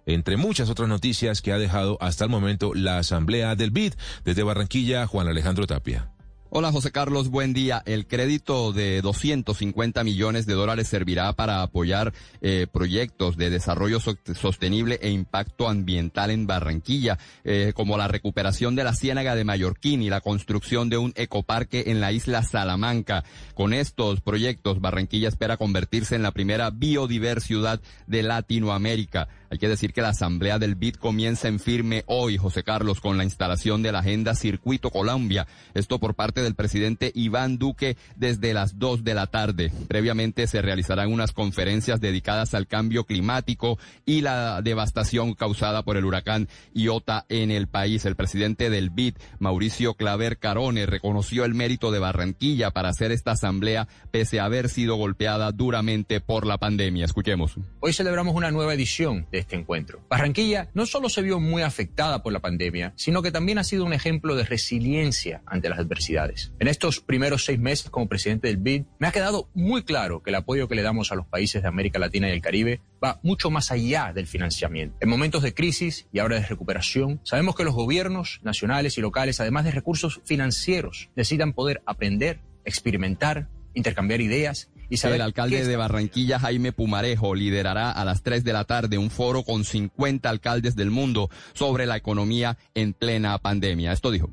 entre 0.04 0.36
muchas 0.36 0.68
otras 0.68 0.88
noticias 0.88 1.42
que 1.42 1.52
ha 1.52 1.58
dejado 1.58 1.96
hasta 2.00 2.24
el 2.24 2.30
momento 2.30 2.74
la 2.74 2.98
Asamblea 2.98 3.54
del 3.56 3.70
BID. 3.70 3.94
Desde 4.24 4.42
Barranquilla, 4.42 5.06
Juan 5.06 5.28
Alejandro 5.28 5.66
Tapia. 5.66 6.11
Hola 6.54 6.70
José 6.70 6.92
Carlos, 6.92 7.30
buen 7.30 7.54
día. 7.54 7.82
El 7.86 8.06
crédito 8.06 8.74
de 8.74 9.00
250 9.00 10.04
millones 10.04 10.44
de 10.44 10.52
dólares 10.52 10.86
servirá 10.86 11.32
para 11.32 11.62
apoyar 11.62 12.12
eh, 12.42 12.66
proyectos 12.70 13.38
de 13.38 13.48
desarrollo 13.48 14.00
sostenible 14.00 14.98
e 15.00 15.08
impacto 15.08 15.66
ambiental 15.66 16.30
en 16.30 16.46
Barranquilla, 16.46 17.18
eh, 17.44 17.72
como 17.74 17.96
la 17.96 18.06
recuperación 18.06 18.76
de 18.76 18.84
la 18.84 18.92
Ciénaga 18.92 19.34
de 19.34 19.44
Mallorquín 19.44 20.02
y 20.02 20.10
la 20.10 20.20
construcción 20.20 20.90
de 20.90 20.98
un 20.98 21.14
ecoparque 21.16 21.84
en 21.86 22.02
la 22.02 22.12
isla 22.12 22.42
Salamanca. 22.42 23.24
Con 23.54 23.72
estos 23.72 24.20
proyectos, 24.20 24.82
Barranquilla 24.82 25.28
espera 25.28 25.56
convertirse 25.56 26.16
en 26.16 26.22
la 26.22 26.32
primera 26.32 26.68
biodiversidad 26.68 27.80
de 28.06 28.22
Latinoamérica. 28.24 29.26
Hay 29.52 29.58
que 29.58 29.68
decir 29.68 29.92
que 29.92 30.00
la 30.00 30.08
asamblea 30.08 30.58
del 30.58 30.76
BID 30.76 30.94
comienza 30.94 31.46
en 31.46 31.60
firme 31.60 32.04
hoy, 32.06 32.38
José 32.38 32.62
Carlos, 32.62 33.02
con 33.02 33.18
la 33.18 33.24
instalación 33.24 33.82
de 33.82 33.92
la 33.92 33.98
agenda 33.98 34.34
Circuito 34.34 34.88
Colombia. 34.88 35.46
Esto 35.74 35.98
por 35.98 36.14
parte 36.14 36.40
del 36.40 36.54
presidente 36.54 37.12
Iván 37.14 37.58
Duque 37.58 37.98
desde 38.16 38.54
las 38.54 38.78
dos 38.78 39.04
de 39.04 39.12
la 39.12 39.26
tarde. 39.26 39.70
Previamente 39.88 40.46
se 40.46 40.62
realizarán 40.62 41.12
unas 41.12 41.32
conferencias 41.32 42.00
dedicadas 42.00 42.54
al 42.54 42.66
cambio 42.66 43.04
climático 43.04 43.78
y 44.06 44.22
la 44.22 44.62
devastación 44.62 45.34
causada 45.34 45.82
por 45.82 45.98
el 45.98 46.06
huracán 46.06 46.48
Iota 46.72 47.26
en 47.28 47.50
el 47.50 47.68
país. 47.68 48.06
El 48.06 48.16
presidente 48.16 48.70
del 48.70 48.88
BID, 48.88 49.16
Mauricio 49.38 49.92
Claver 49.96 50.38
Carone, 50.38 50.86
reconoció 50.86 51.44
el 51.44 51.52
mérito 51.52 51.90
de 51.90 51.98
Barranquilla 51.98 52.70
para 52.70 52.88
hacer 52.88 53.12
esta 53.12 53.32
asamblea 53.32 53.86
pese 54.12 54.40
a 54.40 54.46
haber 54.46 54.70
sido 54.70 54.96
golpeada 54.96 55.52
duramente 55.52 56.22
por 56.22 56.46
la 56.46 56.56
pandemia. 56.56 57.04
Escuchemos. 57.04 57.56
Hoy 57.80 57.92
celebramos 57.92 58.34
una 58.34 58.50
nueva 58.50 58.72
edición 58.72 59.26
de 59.30 59.41
este 59.42 59.56
encuentro. 59.56 60.00
Barranquilla 60.08 60.70
no 60.74 60.86
solo 60.86 61.08
se 61.08 61.22
vio 61.22 61.38
muy 61.38 61.62
afectada 61.62 62.22
por 62.22 62.32
la 62.32 62.40
pandemia, 62.40 62.92
sino 62.96 63.22
que 63.22 63.30
también 63.30 63.58
ha 63.58 63.64
sido 63.64 63.84
un 63.84 63.92
ejemplo 63.92 64.34
de 64.34 64.44
resiliencia 64.44 65.42
ante 65.46 65.68
las 65.68 65.78
adversidades. 65.78 66.52
En 66.58 66.68
estos 66.68 67.00
primeros 67.00 67.44
seis 67.44 67.58
meses 67.58 67.90
como 67.90 68.08
presidente 68.08 68.48
del 68.48 68.56
BID, 68.56 68.84
me 68.98 69.06
ha 69.06 69.12
quedado 69.12 69.48
muy 69.54 69.82
claro 69.84 70.22
que 70.22 70.30
el 70.30 70.36
apoyo 70.36 70.68
que 70.68 70.74
le 70.74 70.82
damos 70.82 71.12
a 71.12 71.14
los 71.14 71.26
países 71.26 71.62
de 71.62 71.68
América 71.68 71.98
Latina 71.98 72.28
y 72.28 72.32
el 72.32 72.40
Caribe 72.40 72.80
va 73.02 73.20
mucho 73.22 73.50
más 73.50 73.70
allá 73.70 74.12
del 74.14 74.26
financiamiento. 74.26 74.96
En 75.00 75.08
momentos 75.08 75.42
de 75.42 75.54
crisis 75.54 76.06
y 76.12 76.18
ahora 76.18 76.36
de 76.36 76.46
recuperación, 76.46 77.20
sabemos 77.24 77.56
que 77.56 77.64
los 77.64 77.74
gobiernos 77.74 78.40
nacionales 78.42 78.96
y 78.98 79.00
locales, 79.00 79.40
además 79.40 79.64
de 79.64 79.72
recursos 79.72 80.20
financieros, 80.24 81.10
necesitan 81.16 81.52
poder 81.52 81.82
aprender, 81.86 82.40
experimentar, 82.64 83.48
intercambiar 83.74 84.20
ideas 84.20 84.70
el 85.02 85.20
alcalde 85.20 85.66
de 85.66 85.76
Barranquilla, 85.76 86.38
Jaime 86.38 86.72
Pumarejo, 86.72 87.34
liderará 87.34 87.90
a 87.90 88.04
las 88.04 88.22
3 88.22 88.44
de 88.44 88.52
la 88.52 88.64
tarde 88.64 88.98
un 88.98 89.10
foro 89.10 89.42
con 89.42 89.64
50 89.64 90.28
alcaldes 90.28 90.76
del 90.76 90.90
mundo 90.90 91.30
sobre 91.54 91.86
la 91.86 91.96
economía 91.96 92.58
en 92.74 92.92
plena 92.92 93.38
pandemia. 93.38 93.92
Esto 93.92 94.10
dijo. 94.10 94.30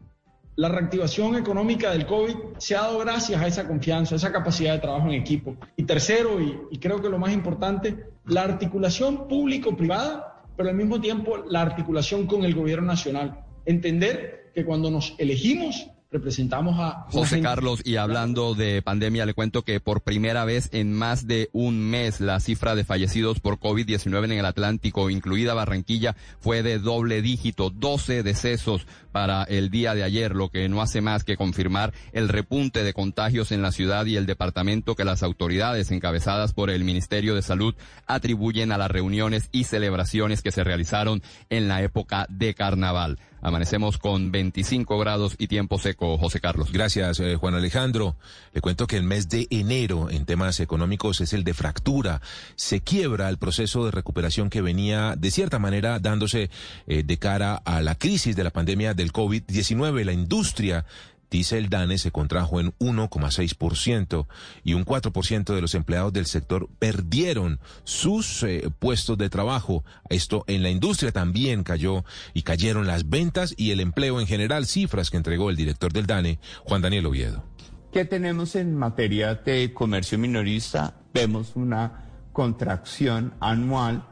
La 0.56 0.67
reactivación 0.67 1.38
económica 1.38 1.91
del 1.91 2.06
COVID 2.06 2.36
se 2.58 2.76
ha 2.76 2.82
dado 2.82 3.00
gracias 3.00 3.41
a 3.41 3.48
esa 3.48 3.65
confianza, 3.65 4.15
a 4.15 4.17
esa 4.17 4.32
capacidad 4.32 4.74
de 4.74 4.80
trabajo 4.80 5.08
en 5.08 5.13
equipo. 5.13 5.56
Y 5.78 5.84
tercero, 5.84 6.41
y, 6.41 6.58
y 6.72 6.80
creo 6.80 7.02
que 7.02 7.08
lo 7.08 7.17
más 7.17 7.32
importante, 7.32 8.10
la 8.26 8.43
articulación 8.43 9.30
público-privada, 9.30 10.43
pero 10.58 10.69
al 10.69 10.76
mismo 10.76 11.00
tiempo 11.00 11.38
la 11.50 11.62
articulación 11.62 12.28
con 12.28 12.43
el 12.43 12.54
gobierno 12.54 12.88
nacional. 12.88 13.45
Entender 13.65 14.52
que 14.54 14.65
cuando 14.65 14.91
nos 14.91 15.15
elegimos 15.17 15.88
representamos 16.12 16.80
a... 16.80 17.06
José 17.12 17.39
Carlos, 17.39 17.82
y 17.86 17.98
hablando 17.98 18.56
de 18.56 18.82
pandemia, 18.82 19.28
le 19.28 19.36
cuento 19.36 19.62
que 19.62 19.80
por 19.80 20.02
primera 20.02 20.43
vez 20.43 20.69
en 20.72 20.91
más 20.91 21.28
de 21.28 21.50
un 21.54 21.80
mes 21.80 22.19
la 22.19 22.39
cifra 22.39 22.74
de 22.74 22.84
fallecidos 22.84 23.39
por 23.39 23.60
COVID-19 23.60 24.26
en 24.26 24.32
el 24.32 24.45
Atlántico, 24.45 25.12
incluida 25.12 25.54
Barranquilla, 25.54 26.15
fue 26.39 26.63
de 26.63 26.80
doble 26.80 27.22
dígito, 27.22 27.69
12 27.69 28.24
decesos 28.24 28.88
para 29.12 29.43
el 29.43 29.69
día 29.69 29.93
de 29.93 30.04
ayer, 30.04 30.36
lo 30.36 30.50
que 30.50 30.67
no 30.67 30.82
hace 30.82 31.02
más 31.02 31.24
que 31.24 31.38
confirmar 31.38 31.93
el 32.12 32.28
repunte 32.28 32.84
de 32.84 32.93
contagios 32.93 33.52
en 33.52 33.62
la 33.62 33.72
ciudad 33.72 34.06
y 34.08 34.15
el 34.15 34.26
departamento 34.26 34.95
que 34.95 35.06
las 35.06 35.22
autoridades 35.22 35.91
encabezadas 35.91 36.54
por 36.54 36.72
el 36.72 36.84
Ministerio 36.84 37.36
de 37.36 37.43
Salud 37.43 37.76
atribuyen 38.08 38.72
a 38.72 38.80
las 38.80 38.89
reuniones 38.89 39.50
y 39.52 39.65
celebraciones 39.65 40.41
que 40.41 40.52
se 40.52 40.63
realizaron 40.63 41.22
en 41.50 41.67
la 41.67 41.84
época 41.84 42.26
de 42.30 42.56
carnaval. 42.56 43.19
Amanecemos 43.41 43.97
con 43.97 44.32
25 44.32 44.99
grados 44.99 45.36
y 45.38 45.47
tiempo 45.47 45.80
seco, 45.80 46.17
José 46.17 46.41
Carlos. 46.41 46.71
Gracias, 46.71 47.19
eh, 47.19 47.36
Juan 47.36 47.56
Alejandro. 47.56 48.17
Le 48.54 48.60
cuento 48.60 48.86
que 48.86 48.97
el 48.97 49.04
mes 49.04 49.30
de 49.30 49.47
enero 49.49 50.10
en 50.10 50.25
temas 50.25 50.60
económicos 50.60 51.21
es 51.21 51.32
el 51.34 51.43
de 51.43 51.54
fractura. 51.54 52.21
Se 52.56 52.82
quiebra 52.82 53.30
el 53.30 53.38
proceso 53.38 53.86
de 53.86 53.91
recuperación 53.91 54.49
que 54.49 54.62
venía 54.62 55.15
de 55.17 55.32
cierta 55.32 55.58
manera 55.58 55.99
dándose 55.99 56.49
eh, 56.88 57.04
de 57.04 57.17
cara 57.17 57.56
a 57.56 57.82
la 57.82 57.95
crisis 57.95 58.36
de 58.36 58.43
la 58.43 58.49
pandemia 58.49 58.93
del 58.93 59.13
COVID-19. 59.13 60.04
La 60.04 60.13
industria 60.13 60.86
dice 61.30 61.58
el 61.58 61.70
DANE, 61.70 61.98
se 61.98 62.12
contrajo 62.12 62.60
en 62.60 62.74
1,6% 62.80 64.28
y 64.63 64.74
un 64.74 64.86
4% 64.86 65.54
de 65.54 65.62
los 65.62 65.76
empleados 65.76 66.13
del 66.13 66.26
sector 66.26 66.70
perdieron 66.80 67.60
sus 67.84 68.44
eh, 68.44 68.70
puestos 68.80 69.18
de 69.18 69.30
trabajo. 69.30 69.84
Esto 70.10 70.44
en 70.48 70.63
la 70.63 70.70
industria 70.70 71.12
también 71.12 71.63
cayó 71.63 72.04
y 72.34 72.44
cayeron 72.44 72.88
las 72.88 73.10
ventas 73.10 73.54
y 73.58 73.72
el 73.72 73.80
empleo 73.80 74.20
en 74.20 74.28
general, 74.28 74.65
cifras 74.65 75.10
que 75.10 75.18
entregó 75.18 75.50
el 75.50 75.56
director 75.56 75.94
del 75.94 76.06
DANE, 76.06 76.39
Juan 76.63 76.82
Daniel 76.82 77.06
Oviedo. 77.06 77.44
¿Qué 77.92 78.06
tenemos 78.06 78.56
en 78.56 78.76
materia 78.76 79.34
de 79.34 79.74
comercio 79.74 80.20
minorista? 80.20 80.96
Vemos 81.13 81.56
una 81.56 82.06
contracción 82.34 83.34
anual 83.39 84.06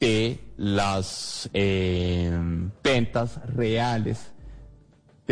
de 0.00 0.40
las 0.56 1.48
eh, 1.54 2.36
ventas 2.82 3.38
reales 3.46 4.32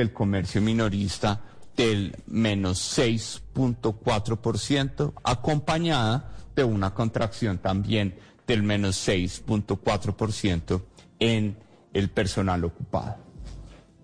del 0.01 0.13
comercio 0.13 0.61
minorista 0.63 1.43
del 1.77 2.17
menos 2.27 2.99
6.4%, 2.99 5.13
acompañada 5.23 6.33
de 6.57 6.65
una 6.65 6.93
contracción 6.95 7.59
también 7.59 8.17
del 8.47 8.63
menos 8.63 9.07
6.4% 9.07 10.81
en 11.19 11.59
el 11.93 12.09
personal 12.11 12.65
ocupado. 12.65 13.19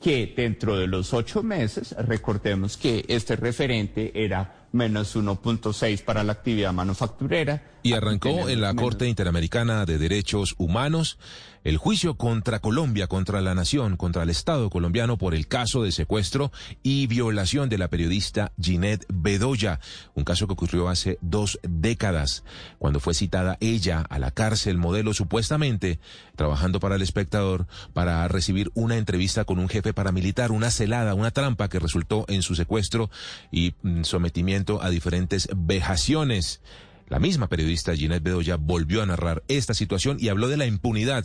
Que 0.00 0.34
dentro 0.36 0.76
de 0.76 0.86
los 0.86 1.14
ocho 1.14 1.42
meses, 1.42 1.96
recordemos 1.98 2.76
que 2.76 3.06
este 3.08 3.34
referente 3.34 4.12
era 4.14 4.68
menos 4.72 5.16
1.6 5.16 6.04
para 6.04 6.22
la 6.22 6.32
actividad 6.32 6.74
manufacturera. 6.74 7.62
Y 7.82 7.94
arrancó 7.94 8.48
en 8.48 8.60
la 8.60 8.74
Corte 8.74 9.08
Interamericana 9.08 9.86
de 9.86 9.98
Derechos 9.98 10.54
Humanos 10.58 11.18
el 11.66 11.78
juicio 11.78 12.14
contra 12.14 12.60
Colombia, 12.60 13.08
contra 13.08 13.40
la 13.40 13.52
nación, 13.56 13.96
contra 13.96 14.22
el 14.22 14.30
Estado 14.30 14.70
colombiano 14.70 15.18
por 15.18 15.34
el 15.34 15.48
caso 15.48 15.82
de 15.82 15.90
secuestro 15.90 16.52
y 16.84 17.08
violación 17.08 17.68
de 17.68 17.76
la 17.76 17.88
periodista 17.88 18.52
Ginette 18.62 19.04
Bedoya, 19.08 19.80
un 20.14 20.22
caso 20.22 20.46
que 20.46 20.52
ocurrió 20.52 20.88
hace 20.88 21.18
dos 21.22 21.58
décadas, 21.64 22.44
cuando 22.78 23.00
fue 23.00 23.14
citada 23.14 23.58
ella 23.58 24.06
a 24.08 24.20
la 24.20 24.30
cárcel 24.30 24.78
modelo 24.78 25.12
supuestamente 25.12 25.98
trabajando 26.36 26.78
para 26.78 26.94
el 26.94 27.02
espectador 27.02 27.66
para 27.92 28.28
recibir 28.28 28.70
una 28.74 28.96
entrevista 28.96 29.44
con 29.44 29.58
un 29.58 29.68
jefe 29.68 29.92
paramilitar, 29.92 30.52
una 30.52 30.70
celada, 30.70 31.14
una 31.14 31.32
trampa 31.32 31.68
que 31.68 31.80
resultó 31.80 32.26
en 32.28 32.42
su 32.42 32.54
secuestro 32.54 33.10
y 33.50 33.74
mm, 33.82 34.04
sometimiento 34.04 34.80
a 34.84 34.90
diferentes 34.90 35.48
vejaciones. 35.52 36.60
La 37.08 37.18
misma 37.18 37.48
periodista 37.48 37.94
Ginette 37.94 38.22
Bedoya 38.22 38.56
volvió 38.56 39.02
a 39.02 39.06
narrar 39.06 39.42
esta 39.48 39.74
situación 39.74 40.16
y 40.20 40.28
habló 40.28 40.48
de 40.48 40.56
la 40.56 40.66
impunidad 40.66 41.24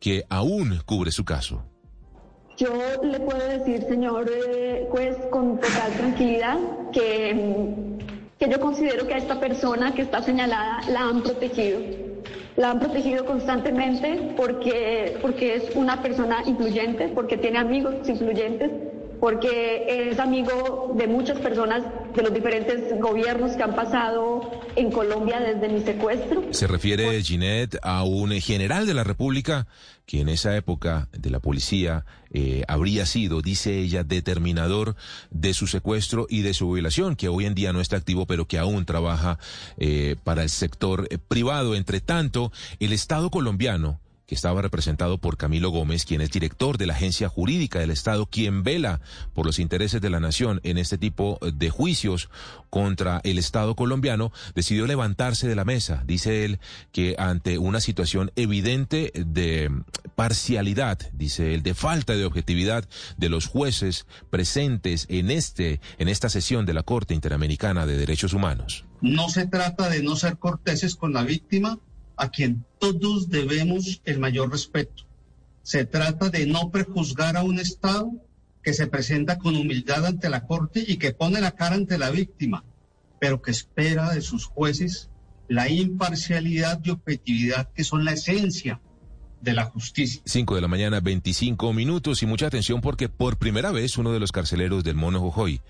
que 0.00 0.24
aún 0.28 0.80
cubre 0.86 1.10
su 1.10 1.24
caso. 1.24 1.64
Yo 2.56 2.72
le 3.02 3.20
puedo 3.20 3.46
decir, 3.46 3.84
señor 3.88 4.28
eh, 4.30 4.86
juez, 4.90 5.16
con 5.30 5.60
total 5.60 5.92
tranquilidad, 5.92 6.58
que 6.92 7.98
que 8.38 8.48
yo 8.48 8.60
considero 8.60 9.06
que 9.06 9.14
a 9.14 9.18
esta 9.18 9.40
persona 9.40 9.94
que 9.94 10.02
está 10.02 10.22
señalada 10.22 10.80
la 10.88 11.08
han 11.08 11.22
protegido. 11.22 11.80
La 12.56 12.70
han 12.70 12.80
protegido 12.80 13.24
constantemente 13.24 14.34
porque, 14.36 15.18
porque 15.20 15.56
es 15.56 15.74
una 15.74 16.02
persona 16.02 16.42
influyente, 16.46 17.08
porque 17.08 17.36
tiene 17.36 17.58
amigos 17.58 18.08
influyentes, 18.08 18.70
porque 19.20 20.10
es 20.10 20.18
amigo 20.18 20.94
de 20.96 21.06
muchas 21.06 21.38
personas 21.38 21.82
de 22.14 22.22
los 22.22 22.32
diferentes 22.32 22.98
gobiernos 23.00 23.52
que 23.52 23.62
han 23.62 23.74
pasado 23.74 24.50
en 24.76 24.90
Colombia 24.90 25.40
desde 25.40 25.68
mi 25.68 25.82
secuestro. 25.82 26.44
Se 26.50 26.66
refiere 26.66 27.22
Ginette 27.22 27.78
a 27.82 28.04
un 28.04 28.30
general 28.40 28.86
de 28.86 28.94
la 28.94 29.04
República 29.04 29.66
que 30.08 30.20
en 30.22 30.30
esa 30.30 30.56
época 30.56 31.08
de 31.12 31.28
la 31.28 31.38
policía 31.38 32.06
eh, 32.30 32.64
habría 32.66 33.04
sido, 33.04 33.42
dice 33.42 33.78
ella, 33.78 34.04
determinador 34.04 34.96
de 35.30 35.52
su 35.52 35.66
secuestro 35.66 36.26
y 36.30 36.40
de 36.40 36.54
su 36.54 36.72
violación, 36.72 37.14
que 37.14 37.28
hoy 37.28 37.44
en 37.44 37.54
día 37.54 37.74
no 37.74 37.82
está 37.82 37.96
activo, 37.96 38.24
pero 38.24 38.46
que 38.46 38.58
aún 38.58 38.86
trabaja 38.86 39.38
eh, 39.76 40.16
para 40.24 40.42
el 40.42 40.48
sector 40.48 41.08
eh, 41.10 41.18
privado. 41.18 41.74
Entre 41.74 42.00
tanto, 42.00 42.52
el 42.80 42.94
Estado 42.94 43.30
colombiano 43.30 44.00
que 44.28 44.34
estaba 44.34 44.60
representado 44.60 45.16
por 45.16 45.38
Camilo 45.38 45.70
Gómez, 45.70 46.04
quien 46.04 46.20
es 46.20 46.30
director 46.30 46.76
de 46.76 46.86
la 46.86 46.92
Agencia 46.92 47.30
Jurídica 47.30 47.78
del 47.78 47.90
Estado, 47.90 48.26
quien 48.26 48.62
vela 48.62 49.00
por 49.32 49.46
los 49.46 49.58
intereses 49.58 50.02
de 50.02 50.10
la 50.10 50.20
nación 50.20 50.60
en 50.64 50.76
este 50.76 50.98
tipo 50.98 51.38
de 51.40 51.70
juicios 51.70 52.28
contra 52.68 53.22
el 53.24 53.38
Estado 53.38 53.74
colombiano, 53.74 54.30
decidió 54.54 54.86
levantarse 54.86 55.48
de 55.48 55.56
la 55.56 55.64
mesa. 55.64 56.04
Dice 56.06 56.44
él 56.44 56.60
que 56.92 57.16
ante 57.18 57.56
una 57.56 57.80
situación 57.80 58.30
evidente 58.36 59.12
de 59.14 59.70
parcialidad, 60.14 60.98
dice 61.14 61.54
él, 61.54 61.62
de 61.62 61.72
falta 61.72 62.14
de 62.14 62.26
objetividad 62.26 62.86
de 63.16 63.30
los 63.30 63.46
jueces 63.46 64.04
presentes 64.28 65.06
en 65.08 65.30
este 65.30 65.80
en 65.96 66.08
esta 66.08 66.28
sesión 66.28 66.66
de 66.66 66.74
la 66.74 66.82
Corte 66.82 67.14
Interamericana 67.14 67.86
de 67.86 67.96
Derechos 67.96 68.34
Humanos. 68.34 68.84
No 69.00 69.30
se 69.30 69.46
trata 69.46 69.88
de 69.88 70.02
no 70.02 70.16
ser 70.16 70.36
corteses 70.36 70.96
con 70.96 71.14
la 71.14 71.22
víctima, 71.22 71.78
a 72.18 72.30
quien 72.30 72.64
todos 72.78 73.28
debemos 73.28 74.02
el 74.04 74.18
mayor 74.18 74.50
respeto. 74.50 75.04
Se 75.62 75.84
trata 75.84 76.30
de 76.30 76.46
no 76.46 76.70
prejuzgar 76.70 77.36
a 77.36 77.42
un 77.42 77.58
Estado 77.58 78.10
que 78.62 78.74
se 78.74 78.86
presenta 78.86 79.38
con 79.38 79.56
humildad 79.56 80.04
ante 80.04 80.28
la 80.28 80.46
Corte 80.46 80.84
y 80.86 80.96
que 80.96 81.12
pone 81.12 81.40
la 81.40 81.52
cara 81.52 81.76
ante 81.76 81.96
la 81.96 82.10
víctima, 82.10 82.64
pero 83.18 83.40
que 83.40 83.50
espera 83.50 84.12
de 84.12 84.20
sus 84.20 84.44
jueces 84.44 85.10
la 85.48 85.68
imparcialidad 85.68 86.80
y 86.84 86.90
objetividad 86.90 87.70
que 87.72 87.84
son 87.84 88.04
la 88.04 88.12
esencia 88.12 88.80
de 89.40 89.52
la 89.54 89.64
justicia. 89.64 90.20
5 90.24 90.54
de 90.56 90.60
la 90.60 90.68
mañana, 90.68 91.00
25 91.00 91.72
minutos 91.72 92.22
y 92.22 92.26
mucha 92.26 92.46
atención 92.46 92.80
porque 92.80 93.08
por 93.08 93.38
primera 93.38 93.70
vez 93.70 93.96
uno 93.96 94.12
de 94.12 94.20
los 94.20 94.32
carceleros 94.32 94.84
del 94.84 94.96
Mono 94.96 95.20
Jojoy 95.20 95.60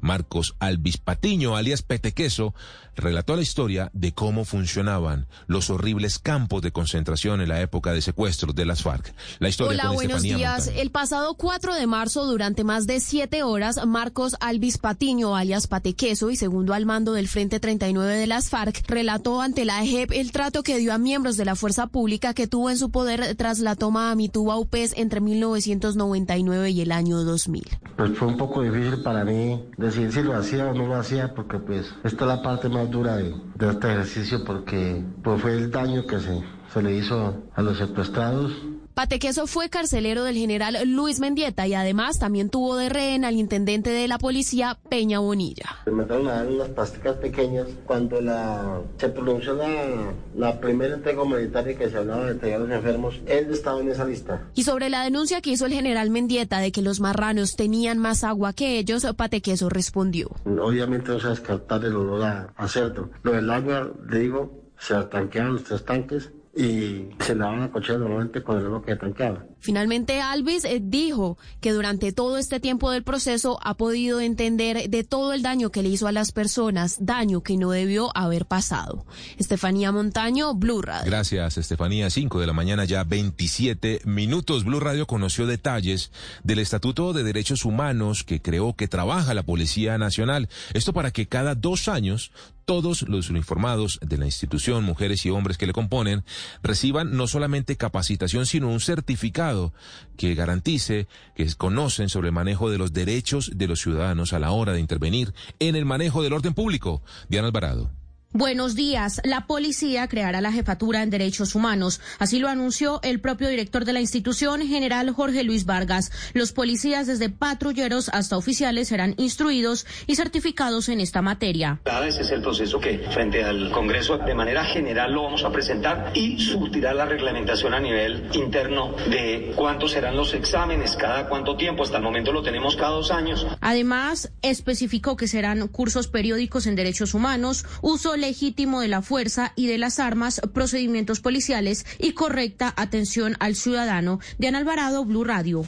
Marcos 0.00 0.54
Alvis 0.58 0.98
Patiño, 0.98 1.56
alias 1.56 1.82
Petequeso, 1.82 2.54
relató 2.96 3.36
la 3.36 3.42
historia 3.42 3.90
de 3.94 4.12
cómo 4.12 4.44
funcionaban 4.44 5.26
los 5.46 5.70
horribles 5.70 6.18
campos 6.18 6.62
de 6.62 6.72
concentración 6.72 7.40
en 7.40 7.48
la 7.48 7.60
época 7.60 7.92
de 7.92 8.02
secuestros 8.02 8.54
de 8.54 8.66
las 8.66 8.82
FARC. 8.82 9.14
La 9.38 9.48
historia 9.48 9.82
Hola, 9.84 9.92
buenos 9.92 10.22
días. 10.22 10.70
El 10.74 10.90
pasado 10.90 11.34
4 11.34 11.74
de 11.74 11.86
marzo, 11.86 12.26
durante 12.26 12.64
más 12.64 12.86
de 12.86 13.00
siete 13.00 13.42
horas, 13.42 13.84
Marcos 13.86 14.36
Alvis 14.40 14.78
Patiño, 14.78 15.36
alias 15.36 15.66
Patequeso 15.66 16.30
y 16.30 16.36
segundo 16.36 16.74
al 16.74 16.86
mando 16.86 17.12
del 17.12 17.28
Frente 17.28 17.60
39 17.60 18.16
de 18.16 18.26
las 18.26 18.48
FARC, 18.50 18.84
relató 18.88 19.40
ante 19.40 19.64
la 19.64 19.82
EJEP 19.82 20.12
el 20.12 20.32
trato 20.32 20.62
que 20.62 20.78
dio 20.78 20.92
a 20.92 20.98
miembros 20.98 21.36
de 21.36 21.44
la 21.44 21.56
fuerza 21.56 21.86
pública 21.86 22.34
que 22.34 22.46
tuvo 22.46 22.70
en 22.70 22.78
su 22.78 22.90
poder 22.90 23.36
tras 23.36 23.60
la 23.60 23.76
toma 23.76 24.10
a 24.10 24.14
Mituba 24.14 24.56
UPES 24.56 24.94
entre 24.96 25.20
1999 25.20 26.70
y 26.70 26.80
el 26.80 26.92
año 26.92 27.18
2000. 27.22 27.64
Pues 27.96 28.16
fue 28.16 28.28
un 28.28 28.36
poco 28.36 28.62
difícil 28.62 29.02
para 29.02 29.24
mí 29.24 29.60
decir 29.88 30.12
si 30.12 30.22
lo 30.22 30.34
hacía 30.34 30.66
o 30.66 30.74
no 30.74 30.86
lo 30.86 30.96
hacía, 30.96 31.34
porque 31.34 31.58
pues 31.58 31.94
esta 32.04 32.24
es 32.24 32.28
la 32.28 32.42
parte 32.42 32.68
más 32.68 32.90
dura 32.90 33.16
de, 33.16 33.34
este 33.60 33.88
ejercicio, 33.88 34.44
porque 34.44 35.04
pues 35.22 35.40
fue 35.40 35.54
el 35.54 35.70
daño 35.70 36.06
que 36.06 36.20
se, 36.20 36.42
se 36.72 36.82
le 36.82 36.96
hizo 36.96 37.42
a 37.54 37.62
los 37.62 37.78
secuestrados 37.78 38.52
Patequeso 38.98 39.46
fue 39.46 39.70
carcelero 39.70 40.24
del 40.24 40.34
general 40.34 40.76
Luis 40.86 41.20
Mendieta 41.20 41.68
y 41.68 41.74
además 41.74 42.18
también 42.18 42.50
tuvo 42.50 42.74
de 42.74 42.88
rehén 42.88 43.24
al 43.24 43.36
intendente 43.36 43.90
de 43.90 44.08
la 44.08 44.18
policía 44.18 44.76
Peña 44.88 45.20
Bonilla. 45.20 45.66
Me 45.86 46.04
dar 46.04 46.48
unas 46.48 46.68
plásticas 46.70 47.14
pequeñas 47.14 47.68
cuando 47.86 48.20
la, 48.20 48.80
se 48.96 49.08
pronunció 49.08 49.54
la, 49.54 50.12
la 50.36 50.58
primera 50.58 50.96
entrega 50.96 51.22
humanitaria 51.22 51.78
que 51.78 51.88
se 51.88 51.96
hablaba 51.96 52.24
de 52.24 52.32
entregar 52.32 52.60
a 52.60 52.64
los 52.64 52.72
enfermos. 52.72 53.20
Él 53.26 53.52
estaba 53.52 53.80
en 53.80 53.88
esa 53.88 54.04
lista. 54.04 54.48
Y 54.56 54.64
sobre 54.64 54.90
la 54.90 55.04
denuncia 55.04 55.40
que 55.42 55.50
hizo 55.50 55.66
el 55.66 55.74
general 55.74 56.10
Mendieta 56.10 56.58
de 56.58 56.72
que 56.72 56.82
los 56.82 56.98
marranos 56.98 57.54
tenían 57.54 57.98
más 57.98 58.24
agua 58.24 58.52
que 58.52 58.80
ellos, 58.80 59.06
Patequeso 59.16 59.68
respondió. 59.68 60.32
Obviamente 60.44 61.12
no 61.12 61.20
se 61.20 61.28
descartar 61.28 61.84
el 61.84 61.94
olor 61.94 62.24
a, 62.24 62.52
a 62.56 62.66
cerdo. 62.66 63.10
Lo 63.22 63.30
del 63.30 63.48
agua, 63.48 63.92
le 64.10 64.18
digo, 64.18 64.64
se 64.76 65.00
tanquearon 65.04 65.52
los 65.52 65.62
tres 65.62 65.84
tanques 65.84 66.32
y 66.58 67.06
se 67.20 67.36
lavaban 67.36 67.60
la 67.60 67.70
cochera 67.70 67.98
normalmente 67.98 68.42
con 68.42 68.58
el 68.58 68.66
agua 68.66 68.82
que 68.84 68.96
tanqueaba. 68.96 69.44
Finalmente, 69.60 70.20
Alvis 70.20 70.64
eh, 70.64 70.80
dijo 70.82 71.38
que 71.60 71.70
durante 71.70 72.12
todo 72.12 72.36
este 72.36 72.58
tiempo 72.58 72.90
del 72.90 73.04
proceso 73.04 73.60
ha 73.62 73.76
podido 73.76 74.20
entender 74.20 74.90
de 74.90 75.04
todo 75.04 75.34
el 75.34 75.42
daño 75.42 75.70
que 75.70 75.84
le 75.84 75.88
hizo 75.88 76.08
a 76.08 76.12
las 76.12 76.32
personas, 76.32 76.96
daño 76.98 77.42
que 77.42 77.56
no 77.56 77.70
debió 77.70 78.10
haber 78.16 78.44
pasado. 78.46 79.06
Estefanía 79.36 79.92
Montaño, 79.92 80.52
Blue 80.54 80.82
Radio. 80.82 81.08
Gracias, 81.08 81.58
Estefanía. 81.58 82.10
5 82.10 82.40
de 82.40 82.46
la 82.48 82.52
mañana, 82.52 82.84
ya 82.84 83.04
27 83.04 84.00
minutos. 84.04 84.64
Blue 84.64 84.80
Radio 84.80 85.06
conoció 85.06 85.46
detalles 85.46 86.10
del 86.42 86.58
Estatuto 86.58 87.12
de 87.12 87.22
Derechos 87.22 87.64
Humanos 87.64 88.24
que 88.24 88.42
creó 88.42 88.74
que 88.74 88.88
trabaja 88.88 89.32
la 89.32 89.44
Policía 89.44 89.96
Nacional. 89.96 90.48
Esto 90.74 90.92
para 90.92 91.12
que 91.12 91.28
cada 91.28 91.54
dos 91.54 91.86
años 91.86 92.32
todos 92.68 93.08
los 93.08 93.30
uniformados 93.30 93.98
de 94.02 94.18
la 94.18 94.26
institución, 94.26 94.84
mujeres 94.84 95.24
y 95.24 95.30
hombres 95.30 95.56
que 95.56 95.66
le 95.66 95.72
componen, 95.72 96.22
reciban 96.62 97.16
no 97.16 97.26
solamente 97.26 97.78
capacitación, 97.78 98.44
sino 98.44 98.68
un 98.68 98.80
certificado 98.80 99.72
que 100.18 100.34
garantice 100.34 101.08
que 101.34 101.50
conocen 101.54 102.10
sobre 102.10 102.28
el 102.28 102.34
manejo 102.34 102.68
de 102.68 102.76
los 102.76 102.92
derechos 102.92 103.52
de 103.54 103.68
los 103.68 103.80
ciudadanos 103.80 104.34
a 104.34 104.38
la 104.38 104.50
hora 104.50 104.74
de 104.74 104.80
intervenir 104.80 105.32
en 105.60 105.76
el 105.76 105.86
manejo 105.86 106.22
del 106.22 106.34
orden 106.34 106.52
público. 106.52 107.00
Diana 107.30 107.48
Alvarado. 107.48 107.97
Buenos 108.34 108.74
días. 108.74 109.22
La 109.24 109.46
policía 109.46 110.06
creará 110.06 110.42
la 110.42 110.52
jefatura 110.52 111.02
en 111.02 111.08
derechos 111.08 111.54
humanos. 111.54 111.98
Así 112.18 112.38
lo 112.38 112.48
anunció 112.48 113.00
el 113.02 113.20
propio 113.20 113.48
director 113.48 113.86
de 113.86 113.94
la 113.94 114.02
institución, 114.02 114.60
general 114.60 115.10
Jorge 115.12 115.44
Luis 115.44 115.64
Vargas. 115.64 116.12
Los 116.34 116.52
policías, 116.52 117.06
desde 117.06 117.30
patrulleros 117.30 118.10
hasta 118.10 118.36
oficiales, 118.36 118.88
serán 118.88 119.14
instruidos 119.16 119.86
y 120.06 120.16
certificados 120.16 120.90
en 120.90 121.00
esta 121.00 121.22
materia. 121.22 121.80
Ese 122.06 122.20
es 122.20 122.30
el 122.30 122.42
proceso 122.42 122.78
que 122.78 122.98
frente 122.98 123.42
al 123.44 123.72
Congreso 123.72 124.18
de 124.18 124.34
manera 124.34 124.62
general 124.62 125.10
lo 125.10 125.22
vamos 125.22 125.42
a 125.44 125.50
presentar 125.50 126.12
y 126.14 126.38
surtirá 126.38 126.92
la 126.92 127.06
reglamentación 127.06 127.72
a 127.72 127.80
nivel 127.80 128.28
interno 128.34 128.94
de 129.08 129.54
cuántos 129.56 129.92
serán 129.92 130.18
los 130.18 130.34
exámenes, 130.34 130.96
cada 130.96 131.30
cuánto 131.30 131.56
tiempo. 131.56 131.82
Hasta 131.82 131.96
el 131.96 132.02
momento 132.02 132.30
lo 132.30 132.42
tenemos 132.42 132.76
cada 132.76 132.90
dos 132.90 133.10
años. 133.10 133.46
Además, 133.62 134.32
especificó 134.42 135.16
que 135.16 135.28
serán 135.28 135.66
cursos 135.68 136.08
periódicos 136.08 136.66
en 136.66 136.76
derechos 136.76 137.14
humanos, 137.14 137.64
uso 137.80 138.17
legítimo 138.20 138.80
de 138.80 138.88
la 138.88 139.02
fuerza 139.02 139.52
y 139.56 139.66
de 139.66 139.78
las 139.78 139.98
armas, 139.98 140.40
procedimientos 140.52 141.20
policiales 141.20 141.86
y 141.98 142.12
correcta 142.12 142.72
atención 142.76 143.36
al 143.40 143.54
ciudadano. 143.54 144.20
Diana 144.38 144.58
Alvarado, 144.58 145.04
Blue 145.04 145.24
Radio. 145.24 145.64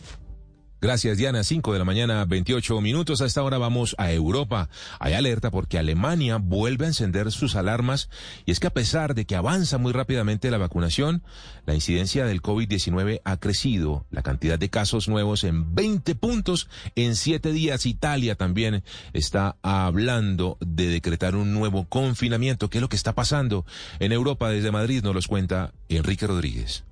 Gracias, 0.83 1.19
Diana. 1.19 1.45
5 1.45 1.75
de 1.75 1.79
la 1.79 1.85
mañana, 1.85 2.25
28 2.25 2.81
minutos. 2.81 3.21
A 3.21 3.27
esta 3.27 3.43
hora 3.43 3.59
vamos 3.59 3.95
a 3.99 4.13
Europa. 4.13 4.71
Hay 4.99 5.13
alerta 5.13 5.51
porque 5.51 5.79
Alemania 5.79 6.39
vuelve 6.39 6.87
a 6.87 6.89
encender 6.89 7.31
sus 7.33 7.55
alarmas 7.55 8.09
y 8.47 8.53
es 8.53 8.61
que 8.61 8.69
a 8.69 8.73
pesar 8.73 9.15
de 9.15 9.27
que 9.27 9.37
avanza 9.37 9.77
muy 9.77 9.93
rápidamente 9.93 10.51
la 10.51 10.57
vacunación, 10.57 11.23
la 11.67 11.75
incidencia 11.75 12.25
del 12.25 12.41
COVID-19 12.41 13.21
ha 13.25 13.37
crecido. 13.37 14.07
La 14.11 14.23
cantidad 14.23 14.59
de 14.59 14.71
casos 14.71 15.07
nuevos 15.07 15.45
en 15.45 15.75
20 15.75 16.15
puntos 16.15 16.71
en 16.95 17.15
7 17.15 17.53
días. 17.53 17.85
Italia 17.85 18.35
también 18.37 18.83
está 19.13 19.57
hablando 19.61 20.57
de 20.61 20.89
decretar 20.89 21.37
un 21.37 21.53
nuevo 21.53 21.85
confinamiento. 21.91 22.71
¿Qué 22.71 22.79
es 22.79 22.83
lo 22.83 22.89
que 22.89 22.97
está 22.97 23.15
pasando 23.15 23.67
en 23.99 24.13
Europa? 24.13 24.49
Desde 24.49 24.71
Madrid 24.71 25.03
nos 25.03 25.15
los 25.15 25.29
cuenta 25.29 25.75
Enrique 25.91 26.27
Rodríguez. 26.27 26.85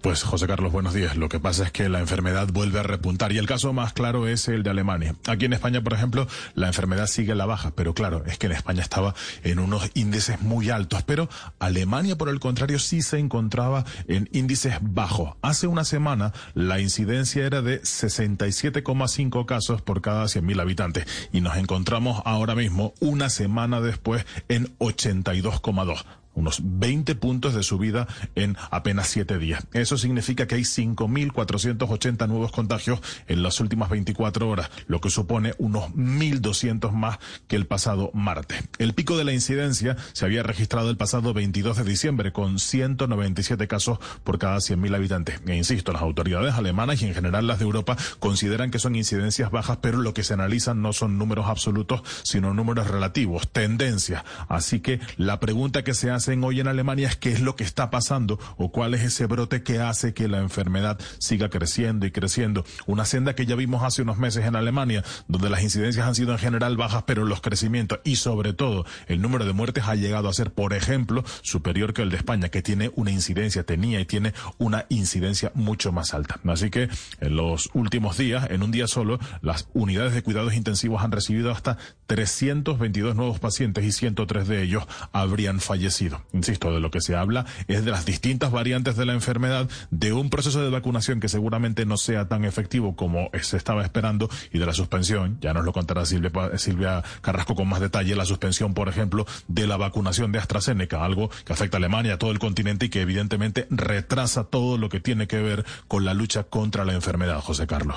Pues 0.00 0.22
José 0.22 0.46
Carlos, 0.46 0.72
buenos 0.72 0.94
días. 0.94 1.16
Lo 1.16 1.28
que 1.28 1.40
pasa 1.40 1.64
es 1.64 1.72
que 1.72 1.88
la 1.88 2.00
enfermedad 2.00 2.48
vuelve 2.52 2.78
a 2.80 2.82
repuntar 2.82 3.32
y 3.32 3.38
el 3.38 3.46
caso 3.46 3.72
más 3.72 3.92
claro 3.92 4.28
es 4.28 4.48
el 4.48 4.62
de 4.62 4.70
Alemania. 4.70 5.14
Aquí 5.26 5.44
en 5.44 5.52
España, 5.52 5.82
por 5.82 5.92
ejemplo, 5.92 6.26
la 6.54 6.68
enfermedad 6.68 7.06
sigue 7.06 7.34
la 7.34 7.46
baja, 7.46 7.72
pero 7.74 7.94
claro, 7.94 8.24
es 8.26 8.38
que 8.38 8.46
en 8.46 8.52
España 8.52 8.82
estaba 8.82 9.14
en 9.42 9.58
unos 9.58 9.90
índices 9.94 10.40
muy 10.40 10.70
altos, 10.70 11.02
pero 11.02 11.28
Alemania, 11.58 12.16
por 12.16 12.28
el 12.28 12.40
contrario, 12.40 12.78
sí 12.78 13.02
se 13.02 13.18
encontraba 13.18 13.84
en 14.08 14.28
índices 14.32 14.76
bajos. 14.80 15.34
Hace 15.42 15.66
una 15.66 15.84
semana 15.84 16.32
la 16.54 16.80
incidencia 16.80 17.44
era 17.44 17.60
de 17.62 17.82
67,5 17.82 19.46
casos 19.46 19.82
por 19.82 20.00
cada 20.00 20.24
100.000 20.24 20.60
habitantes 20.60 21.06
y 21.32 21.40
nos 21.40 21.56
encontramos 21.56 22.22
ahora 22.24 22.54
mismo, 22.54 22.94
una 23.00 23.30
semana 23.30 23.80
después, 23.80 24.26
en 24.48 24.76
82,2 24.78 26.04
unos 26.34 26.60
20 26.62 27.14
puntos 27.14 27.54
de 27.54 27.62
subida 27.62 28.06
en 28.34 28.56
apenas 28.70 29.08
7 29.08 29.38
días. 29.38 29.66
Eso 29.72 29.98
significa 29.98 30.46
que 30.46 30.56
hay 30.56 30.62
5.480 30.62 32.28
nuevos 32.28 32.52
contagios 32.52 33.00
en 33.26 33.42
las 33.42 33.60
últimas 33.60 33.90
24 33.90 34.48
horas, 34.48 34.70
lo 34.86 35.00
que 35.00 35.10
supone 35.10 35.54
unos 35.58 35.90
1.200 35.90 36.92
más 36.92 37.18
que 37.48 37.56
el 37.56 37.66
pasado 37.66 38.10
martes. 38.14 38.62
El 38.78 38.94
pico 38.94 39.16
de 39.16 39.24
la 39.24 39.32
incidencia 39.32 39.96
se 40.12 40.24
había 40.24 40.42
registrado 40.42 40.90
el 40.90 40.96
pasado 40.96 41.34
22 41.34 41.76
de 41.78 41.84
diciembre 41.84 42.32
con 42.32 42.58
197 42.58 43.68
casos 43.68 43.98
por 44.24 44.38
cada 44.38 44.56
100.000 44.56 44.94
habitantes. 44.94 45.40
E 45.46 45.56
insisto, 45.56 45.92
las 45.92 46.02
autoridades 46.02 46.54
alemanas 46.54 47.02
y 47.02 47.06
en 47.06 47.14
general 47.14 47.46
las 47.46 47.58
de 47.58 47.64
Europa 47.64 47.96
consideran 48.18 48.70
que 48.70 48.78
son 48.78 48.96
incidencias 48.96 49.50
bajas, 49.50 49.78
pero 49.80 49.98
lo 49.98 50.14
que 50.14 50.22
se 50.22 50.34
analizan 50.34 50.82
no 50.82 50.92
son 50.92 51.18
números 51.18 51.46
absolutos, 51.46 52.02
sino 52.22 52.54
números 52.54 52.88
relativos, 52.88 53.48
tendencias. 53.50 54.24
Así 54.48 54.80
que 54.80 55.00
la 55.16 55.40
pregunta 55.40 55.84
que 55.84 55.94
se 55.94 56.10
hacen 56.22 56.44
hoy 56.44 56.60
en 56.60 56.68
Alemania 56.68 57.08
es 57.08 57.16
qué 57.16 57.32
es 57.32 57.40
lo 57.40 57.56
que 57.56 57.64
está 57.64 57.90
pasando 57.90 58.38
o 58.56 58.70
cuál 58.70 58.94
es 58.94 59.02
ese 59.02 59.26
brote 59.26 59.64
que 59.64 59.80
hace 59.80 60.14
que 60.14 60.28
la 60.28 60.38
enfermedad 60.38 61.00
siga 61.18 61.50
creciendo 61.50 62.06
y 62.06 62.12
creciendo. 62.12 62.64
Una 62.86 63.04
senda 63.06 63.34
que 63.34 63.44
ya 63.44 63.56
vimos 63.56 63.82
hace 63.82 64.02
unos 64.02 64.18
meses 64.18 64.46
en 64.46 64.54
Alemania, 64.54 65.02
donde 65.26 65.50
las 65.50 65.64
incidencias 65.64 66.06
han 66.06 66.14
sido 66.14 66.30
en 66.30 66.38
general 66.38 66.76
bajas, 66.76 67.02
pero 67.08 67.24
los 67.24 67.40
crecimientos 67.40 67.98
y 68.04 68.16
sobre 68.16 68.52
todo 68.52 68.86
el 69.08 69.20
número 69.20 69.44
de 69.44 69.52
muertes 69.52 69.82
ha 69.88 69.96
llegado 69.96 70.28
a 70.28 70.32
ser, 70.32 70.52
por 70.52 70.74
ejemplo, 70.74 71.24
superior 71.42 71.92
que 71.92 72.02
el 72.02 72.10
de 72.10 72.18
España, 72.18 72.50
que 72.50 72.62
tiene 72.62 72.92
una 72.94 73.10
incidencia, 73.10 73.64
tenía 73.64 73.98
y 73.98 74.04
tiene 74.04 74.32
una 74.58 74.86
incidencia 74.90 75.50
mucho 75.56 75.90
más 75.90 76.14
alta. 76.14 76.38
Así 76.46 76.70
que 76.70 76.88
en 77.18 77.34
los 77.34 77.68
últimos 77.72 78.16
días, 78.16 78.48
en 78.48 78.62
un 78.62 78.70
día 78.70 78.86
solo, 78.86 79.18
las 79.40 79.66
unidades 79.74 80.14
de 80.14 80.22
cuidados 80.22 80.54
intensivos 80.54 81.02
han 81.02 81.10
recibido 81.10 81.50
hasta 81.50 81.78
322 82.06 83.16
nuevos 83.16 83.40
pacientes 83.40 83.84
y 83.84 83.90
103 83.90 84.46
de 84.46 84.62
ellos 84.62 84.84
habrían 85.12 85.58
fallecido. 85.58 86.11
Insisto, 86.32 86.72
de 86.72 86.80
lo 86.80 86.90
que 86.90 87.00
se 87.00 87.16
habla 87.16 87.46
es 87.68 87.84
de 87.84 87.90
las 87.90 88.04
distintas 88.04 88.50
variantes 88.50 88.96
de 88.96 89.06
la 89.06 89.12
enfermedad, 89.12 89.68
de 89.90 90.12
un 90.12 90.30
proceso 90.30 90.62
de 90.62 90.70
vacunación 90.70 91.20
que 91.20 91.28
seguramente 91.28 91.86
no 91.86 91.96
sea 91.96 92.28
tan 92.28 92.44
efectivo 92.44 92.96
como 92.96 93.30
se 93.40 93.56
estaba 93.56 93.82
esperando 93.82 94.28
y 94.52 94.58
de 94.58 94.66
la 94.66 94.72
suspensión, 94.72 95.38
ya 95.40 95.52
nos 95.52 95.64
lo 95.64 95.72
contará 95.72 96.04
Silvia, 96.04 96.30
Silvia 96.56 97.02
Carrasco 97.20 97.54
con 97.54 97.68
más 97.68 97.80
detalle, 97.80 98.14
la 98.16 98.24
suspensión, 98.24 98.74
por 98.74 98.88
ejemplo, 98.88 99.26
de 99.48 99.66
la 99.66 99.76
vacunación 99.76 100.32
de 100.32 100.38
AstraZeneca, 100.38 101.04
algo 101.04 101.30
que 101.44 101.52
afecta 101.52 101.76
a 101.76 101.78
Alemania, 101.78 102.14
a 102.14 102.18
todo 102.18 102.30
el 102.30 102.38
continente 102.38 102.86
y 102.86 102.88
que 102.88 103.00
evidentemente 103.00 103.66
retrasa 103.70 104.44
todo 104.44 104.78
lo 104.78 104.88
que 104.88 105.00
tiene 105.00 105.26
que 105.26 105.40
ver 105.40 105.64
con 105.88 106.04
la 106.04 106.14
lucha 106.14 106.44
contra 106.44 106.84
la 106.84 106.94
enfermedad, 106.94 107.40
José 107.40 107.66
Carlos. 107.66 107.96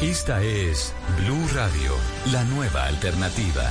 Esta 0.00 0.42
es 0.42 0.94
Blue 1.18 1.46
Radio, 1.54 1.94
la 2.32 2.42
nueva 2.44 2.86
alternativa. 2.86 3.70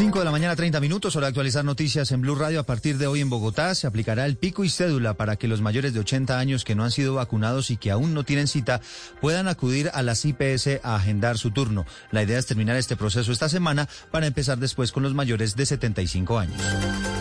5 0.00 0.18
de 0.18 0.24
la 0.24 0.30
mañana, 0.30 0.56
30 0.56 0.80
minutos, 0.80 1.14
hora 1.14 1.26
de 1.26 1.28
actualizar 1.28 1.62
noticias 1.62 2.10
en 2.10 2.22
Blue 2.22 2.34
Radio. 2.34 2.60
A 2.60 2.62
partir 2.62 2.96
de 2.96 3.06
hoy 3.06 3.20
en 3.20 3.28
Bogotá 3.28 3.74
se 3.74 3.86
aplicará 3.86 4.24
el 4.24 4.38
pico 4.38 4.64
y 4.64 4.70
cédula 4.70 5.12
para 5.12 5.36
que 5.36 5.46
los 5.46 5.60
mayores 5.60 5.92
de 5.92 6.00
80 6.00 6.38
años 6.38 6.64
que 6.64 6.74
no 6.74 6.84
han 6.84 6.90
sido 6.90 7.16
vacunados 7.16 7.70
y 7.70 7.76
que 7.76 7.90
aún 7.90 8.14
no 8.14 8.24
tienen 8.24 8.48
cita 8.48 8.80
puedan 9.20 9.46
acudir 9.46 9.90
a 9.92 10.02
las 10.02 10.24
IPS 10.24 10.80
a 10.82 10.96
agendar 10.96 11.36
su 11.36 11.50
turno. 11.50 11.84
La 12.12 12.22
idea 12.22 12.38
es 12.38 12.46
terminar 12.46 12.76
este 12.76 12.96
proceso 12.96 13.30
esta 13.30 13.50
semana 13.50 13.90
para 14.10 14.26
empezar 14.26 14.56
después 14.56 14.90
con 14.90 15.02
los 15.02 15.12
mayores 15.12 15.54
de 15.54 15.66
75 15.66 16.38
años. 16.38 16.62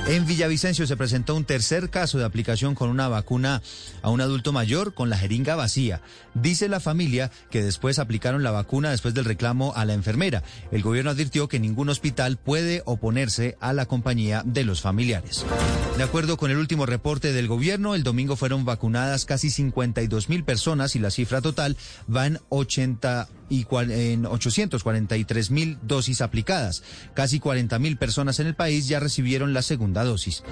En 0.08 0.26
Villavicencio 0.26 0.88
se 0.88 0.96
presentó 0.98 1.36
un 1.36 1.44
tercer 1.44 1.90
caso 1.90 2.18
de 2.18 2.24
aplicación 2.24 2.76
con 2.76 2.90
una 2.90 3.10
vacuna 3.10 3.62
a 4.02 4.10
un 4.10 4.22
adulto 4.22 4.54
mayor 4.54 4.94
con 4.94 5.10
la 5.10 5.18
jeringa 5.18 5.56
vacía. 5.56 6.02
Dice 6.34 6.70
la 6.70 6.80
familia 6.80 7.30
que 7.52 7.62
después 7.62 8.00
aplicaron 8.00 8.42
la 8.42 8.52
vacuna 8.52 8.90
después 8.90 9.14
del 9.14 9.26
reclamo 9.26 9.74
a 9.76 9.84
la 9.84 9.94
enfermera. 9.94 10.44
El 10.72 10.82
gobierno 10.82 11.12
advirtió 11.12 11.48
que 11.50 11.60
ningún 11.60 11.90
hospital 11.90 12.38
puede 12.38 12.69
oponerse 12.86 13.58
a 13.60 13.74
la 13.74 13.86
compañía 13.86 14.44
de 14.46 14.64
los 14.64 14.82
familiares. 14.82 15.46
De 15.98 16.04
acuerdo 16.04 16.38
con 16.38 16.52
el 16.52 16.58
último 16.58 16.86
reporte 16.86 17.34
del 17.34 17.48
gobierno, 17.48 17.96
el 17.96 18.04
domingo 18.04 18.36
fueron 18.36 18.66
vacunadas 18.66 19.26
casi 19.26 19.50
52 19.50 20.30
mil 20.30 20.44
personas 20.44 20.96
y 20.96 21.00
la 21.00 21.12
cifra 21.12 21.42
total 21.42 21.76
va 22.14 22.26
en 22.28 22.40
80 22.50 23.28
y 23.50 23.66
en 23.72 24.26
843 24.26 25.52
mil 25.52 25.78
dosis 25.82 26.22
aplicadas. 26.22 26.84
Casi 27.14 27.40
40 27.40 27.80
mil 27.80 27.98
personas 27.98 28.40
en 28.40 28.48
el 28.48 28.56
país 28.56 28.88
ya 28.88 29.00
recibieron 29.00 29.54
la 29.54 29.62
segunda 29.62 30.04
dosis. 30.04 30.44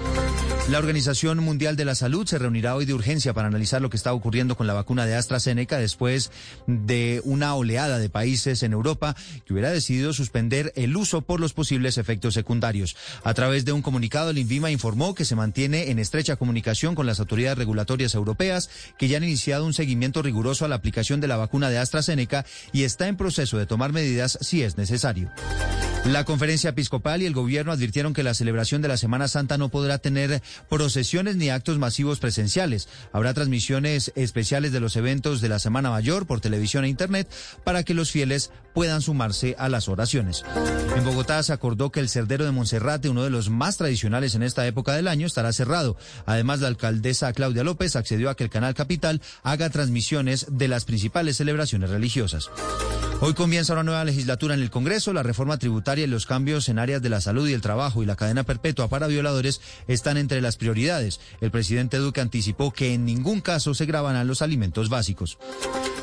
La 0.70 0.78
Organización 0.78 1.38
Mundial 1.38 1.76
de 1.76 1.86
la 1.86 1.94
Salud 1.94 2.26
se 2.26 2.38
reunirá 2.38 2.74
hoy 2.74 2.84
de 2.84 2.92
urgencia 2.92 3.32
para 3.32 3.48
analizar 3.48 3.80
lo 3.80 3.88
que 3.88 3.96
está 3.96 4.12
ocurriendo 4.12 4.54
con 4.54 4.66
la 4.66 4.74
vacuna 4.74 5.06
de 5.06 5.14
AstraZeneca 5.14 5.78
después 5.78 6.30
de 6.66 7.22
una 7.24 7.54
oleada 7.54 7.98
de 7.98 8.10
países 8.10 8.62
en 8.62 8.74
Europa 8.74 9.16
que 9.46 9.54
hubiera 9.54 9.70
decidido 9.70 10.12
suspender 10.12 10.74
el 10.76 10.94
uso 10.94 11.22
por 11.22 11.40
los 11.40 11.54
posibles 11.54 11.96
efectos 11.96 12.34
secundarios. 12.34 12.96
A 13.24 13.32
través 13.32 13.64
de 13.64 13.72
un 13.72 13.80
comunicado, 13.80 14.28
el 14.28 14.36
INVIMA 14.36 14.70
informó 14.70 15.14
que 15.14 15.24
se 15.24 15.36
mantiene 15.36 15.90
en 15.90 15.98
estrecha 15.98 16.36
comunicación 16.36 16.94
con 16.94 17.06
las 17.06 17.18
autoridades 17.18 17.56
regulatorias 17.56 18.14
europeas 18.14 18.68
que 18.98 19.08
ya 19.08 19.16
han 19.16 19.24
iniciado 19.24 19.64
un 19.64 19.72
seguimiento 19.72 20.20
riguroso 20.20 20.66
a 20.66 20.68
la 20.68 20.76
aplicación 20.76 21.22
de 21.22 21.28
la 21.28 21.38
vacuna 21.38 21.70
de 21.70 21.78
AstraZeneca 21.78 22.44
y 22.72 22.82
está 22.88 23.06
en 23.06 23.16
proceso 23.16 23.58
de 23.58 23.66
tomar 23.66 23.92
medidas 23.92 24.38
si 24.40 24.62
es 24.62 24.76
necesario. 24.76 25.30
La 26.04 26.24
conferencia 26.24 26.70
episcopal 26.70 27.20
y 27.20 27.26
el 27.26 27.34
gobierno 27.34 27.70
advirtieron 27.70 28.14
que 28.14 28.22
la 28.22 28.32
celebración 28.32 28.80
de 28.80 28.88
la 28.88 28.96
Semana 28.96 29.28
Santa 29.28 29.58
no 29.58 29.68
podrá 29.68 29.98
tener 29.98 30.42
procesiones 30.70 31.36
ni 31.36 31.50
actos 31.50 31.76
masivos 31.76 32.18
presenciales. 32.18 32.88
Habrá 33.12 33.34
transmisiones 33.34 34.12
especiales 34.14 34.72
de 34.72 34.80
los 34.80 34.96
eventos 34.96 35.42
de 35.42 35.50
la 35.50 35.58
Semana 35.58 35.90
Mayor 35.90 36.26
por 36.26 36.40
televisión 36.40 36.84
e 36.84 36.88
Internet 36.88 37.28
para 37.62 37.82
que 37.82 37.92
los 37.92 38.10
fieles 38.10 38.50
puedan 38.72 39.02
sumarse 39.02 39.54
a 39.58 39.68
las 39.68 39.88
oraciones. 39.88 40.44
En 40.96 41.04
Bogotá 41.04 41.42
se 41.42 41.52
acordó 41.52 41.92
que 41.92 42.00
el 42.00 42.08
Cerdero 42.08 42.46
de 42.46 42.52
Monserrate, 42.52 43.10
uno 43.10 43.22
de 43.22 43.30
los 43.30 43.50
más 43.50 43.76
tradicionales 43.76 44.34
en 44.34 44.42
esta 44.42 44.66
época 44.66 44.94
del 44.94 45.08
año, 45.08 45.26
estará 45.26 45.52
cerrado. 45.52 45.98
Además, 46.24 46.60
la 46.60 46.68
alcaldesa 46.68 47.32
Claudia 47.34 47.64
López 47.64 47.96
accedió 47.96 48.30
a 48.30 48.36
que 48.36 48.44
el 48.44 48.50
canal 48.50 48.74
Capital 48.74 49.20
haga 49.42 49.68
transmisiones 49.68 50.46
de 50.48 50.68
las 50.68 50.86
principales 50.86 51.36
celebraciones 51.36 51.90
religiosas. 51.90 52.50
Hoy 53.20 53.34
comienza 53.34 53.72
una 53.72 53.82
nueva 53.82 54.04
legislatura 54.04 54.54
en 54.54 54.60
el 54.60 54.70
Congreso. 54.70 55.12
La 55.12 55.24
reforma 55.24 55.58
tributaria 55.58 56.04
y 56.04 56.06
los 56.06 56.24
cambios 56.24 56.68
en 56.68 56.78
áreas 56.78 57.02
de 57.02 57.08
la 57.08 57.20
salud 57.20 57.48
y 57.48 57.52
el 57.52 57.60
trabajo 57.60 58.00
y 58.00 58.06
la 58.06 58.14
cadena 58.14 58.44
perpetua 58.44 58.88
para 58.88 59.08
violadores 59.08 59.60
están 59.88 60.18
entre 60.18 60.40
las 60.40 60.56
prioridades. 60.56 61.18
El 61.40 61.50
presidente 61.50 61.96
Duque 61.96 62.20
anticipó 62.20 62.72
que 62.72 62.94
en 62.94 63.04
ningún 63.04 63.40
caso 63.40 63.74
se 63.74 63.86
grabarán 63.86 64.28
los 64.28 64.40
alimentos 64.40 64.88
básicos. 64.88 65.36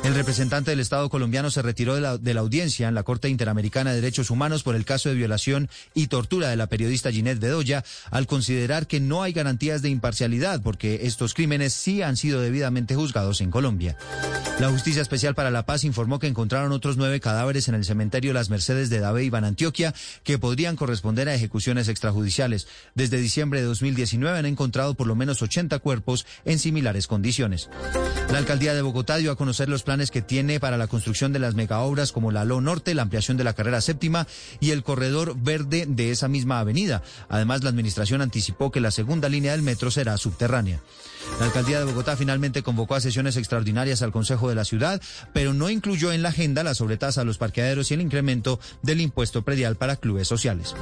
El 0.04 0.14
representante 0.14 0.70
del 0.70 0.80
Estado 0.80 1.08
colombiano 1.08 1.50
se 1.50 1.62
retiró 1.62 1.94
de 1.94 2.34
la, 2.34 2.40
audiencia 2.40 2.86
en 2.86 2.94
la 2.94 3.02
Corte 3.02 3.30
Interamericana 3.30 3.90
de 3.90 4.02
Derechos 4.02 4.30
Humanos 4.30 4.62
por 4.62 4.76
el 4.76 4.84
caso 4.84 5.08
de 5.08 5.14
violación 5.14 5.70
y 5.94 6.08
tortura 6.08 6.48
de 6.48 6.56
la 6.56 6.68
periodista 6.68 7.10
Ginette 7.10 7.40
Bedoya 7.40 7.82
al 8.10 8.26
considerar 8.26 8.86
que 8.86 9.00
no 9.00 9.22
hay 9.22 9.32
garantías 9.32 9.80
de 9.80 9.88
imparcialidad 9.88 10.62
porque 10.62 11.00
estos 11.04 11.32
crímenes 11.32 11.72
sí 11.72 12.02
han 12.02 12.16
sido 12.16 12.40
debidamente 12.40 12.94
juzgados 12.94 13.40
en 13.40 13.50
Colombia. 13.50 13.96
La 14.60 14.70
Justicia 14.70 15.02
Especial 15.02 15.34
para 15.34 15.50
la 15.50 15.66
Paz 15.66 15.84
informó 15.84 16.18
que 16.18 16.28
encontraron 16.28 16.65
otros 16.72 16.96
nueve 16.96 17.20
cadáveres 17.20 17.68
en 17.68 17.74
el 17.74 17.84
cementerio 17.84 18.32
Las 18.32 18.50
Mercedes 18.50 18.90
de 18.90 19.00
Dave 19.00 19.24
Iván 19.24 19.44
Antioquia 19.44 19.94
que 20.24 20.38
podrían 20.38 20.76
corresponder 20.76 21.28
a 21.28 21.34
ejecuciones 21.34 21.88
extrajudiciales. 21.88 22.66
Desde 22.94 23.18
diciembre 23.18 23.60
de 23.60 23.66
2019 23.66 24.38
han 24.38 24.46
encontrado 24.46 24.94
por 24.94 25.06
lo 25.06 25.14
menos 25.14 25.42
80 25.42 25.78
cuerpos 25.78 26.26
en 26.44 26.58
similares 26.58 27.06
condiciones. 27.06 27.68
La 28.30 28.38
alcaldía 28.38 28.74
de 28.74 28.82
Bogotá 28.82 29.16
dio 29.16 29.30
a 29.30 29.36
conocer 29.36 29.68
los 29.68 29.82
planes 29.82 30.10
que 30.10 30.22
tiene 30.22 30.60
para 30.60 30.76
la 30.76 30.88
construcción 30.88 31.32
de 31.32 31.38
las 31.38 31.54
megaobras 31.54 32.12
como 32.12 32.32
la 32.32 32.44
LO 32.44 32.60
Norte, 32.60 32.94
la 32.94 33.02
ampliación 33.02 33.36
de 33.36 33.44
la 33.44 33.54
carrera 33.54 33.80
séptima 33.80 34.26
y 34.60 34.70
el 34.70 34.82
corredor 34.82 35.36
verde 35.38 35.86
de 35.88 36.10
esa 36.10 36.28
misma 36.28 36.58
avenida. 36.58 37.02
Además, 37.28 37.62
la 37.62 37.70
administración 37.70 38.22
anticipó 38.22 38.70
que 38.70 38.80
la 38.80 38.90
segunda 38.90 39.28
línea 39.28 39.52
del 39.52 39.62
metro 39.62 39.90
será 39.90 40.16
subterránea. 40.16 40.80
La 41.38 41.46
alcaldía 41.46 41.78
de 41.78 41.84
Bogotá 41.84 42.16
finalmente 42.16 42.62
convocó 42.62 42.94
a 42.94 43.00
sesiones 43.00 43.36
extraordinarias 43.36 44.02
al 44.02 44.12
Consejo 44.12 44.48
de 44.48 44.54
la 44.54 44.64
Ciudad, 44.64 45.02
pero 45.32 45.52
no 45.52 45.68
incluyó 45.68 46.12
en 46.12 46.22
la 46.22 46.30
agenda 46.30 46.64
la 46.64 46.74
sobretasa 46.74 47.20
a 47.20 47.24
los 47.24 47.38
parqueaderos 47.38 47.90
y 47.90 47.94
el 47.94 48.00
incremento 48.00 48.58
del 48.82 49.00
impuesto 49.00 49.42
predial 49.42 49.76
para 49.76 49.96
clubes 49.96 50.28
sociales. 50.28 50.74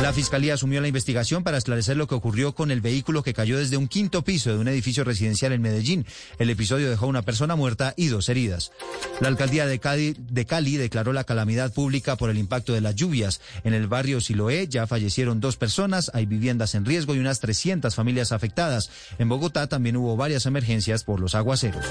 La 0.00 0.12
Fiscalía 0.12 0.54
asumió 0.54 0.80
la 0.80 0.88
investigación 0.88 1.44
para 1.44 1.56
esclarecer 1.56 1.96
lo 1.96 2.06
que 2.06 2.16
ocurrió 2.16 2.54
con 2.54 2.70
el 2.70 2.80
vehículo 2.80 3.22
que 3.22 3.32
cayó 3.32 3.58
desde 3.58 3.76
un 3.76 3.88
quinto 3.88 4.22
piso 4.22 4.50
de 4.50 4.58
un 4.58 4.68
edificio 4.68 5.04
residencial 5.04 5.52
en 5.52 5.62
Medellín. 5.62 6.04
El 6.38 6.50
episodio 6.50 6.90
dejó 6.90 7.06
una 7.06 7.22
persona 7.22 7.56
muerta 7.56 7.94
y 7.96 8.08
dos 8.08 8.28
heridas. 8.28 8.72
La 9.20 9.28
alcaldía 9.28 9.66
de 9.66 9.78
Cali, 9.78 10.16
de 10.18 10.44
Cali 10.46 10.76
declaró 10.76 11.12
la 11.12 11.24
calamidad 11.24 11.72
pública 11.72 12.16
por 12.16 12.28
el 12.28 12.38
impacto 12.38 12.72
de 12.72 12.80
las 12.80 12.96
lluvias. 12.96 13.40
En 13.62 13.72
el 13.72 13.86
barrio 13.86 14.20
Siloé 14.20 14.66
ya 14.68 14.86
fallecieron 14.86 15.40
dos 15.40 15.56
personas, 15.56 16.10
hay 16.12 16.26
viviendas 16.26 16.74
en 16.74 16.84
riesgo 16.84 17.14
y 17.14 17.20
unas 17.20 17.40
300 17.40 17.94
familias 17.94 18.32
afectadas. 18.32 18.90
En 19.18 19.28
Bogotá 19.28 19.68
también 19.68 19.83
hubo 19.92 20.16
varias 20.16 20.46
emergencias 20.46 21.04
por 21.04 21.20
los 21.20 21.34
aguaceros. 21.34 21.84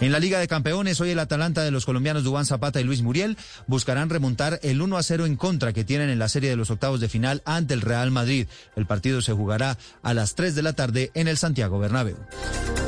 En 0.00 0.12
la 0.12 0.20
Liga 0.20 0.38
de 0.38 0.46
Campeones, 0.46 1.00
hoy 1.00 1.10
el 1.10 1.18
Atalanta 1.18 1.64
de 1.64 1.72
los 1.72 1.84
colombianos 1.84 2.22
Dubán 2.22 2.46
Zapata 2.46 2.80
y 2.80 2.84
Luis 2.84 3.02
Muriel 3.02 3.36
buscarán 3.66 4.10
remontar 4.10 4.60
el 4.62 4.80
1 4.80 4.96
a 4.96 5.02
0 5.02 5.26
en 5.26 5.36
contra 5.36 5.72
que 5.72 5.84
tienen 5.84 6.08
en 6.08 6.20
la 6.20 6.28
serie 6.28 6.50
de 6.50 6.56
los 6.56 6.70
octavos 6.70 7.00
de 7.00 7.08
final 7.08 7.42
ante 7.44 7.74
el 7.74 7.80
Real 7.80 8.12
Madrid. 8.12 8.46
El 8.76 8.86
partido 8.86 9.22
se 9.22 9.32
jugará 9.32 9.76
a 10.02 10.14
las 10.14 10.36
3 10.36 10.54
de 10.54 10.62
la 10.62 10.74
tarde 10.74 11.10
en 11.14 11.26
el 11.26 11.36
Santiago 11.36 11.80
Bernabéu. 11.80 12.16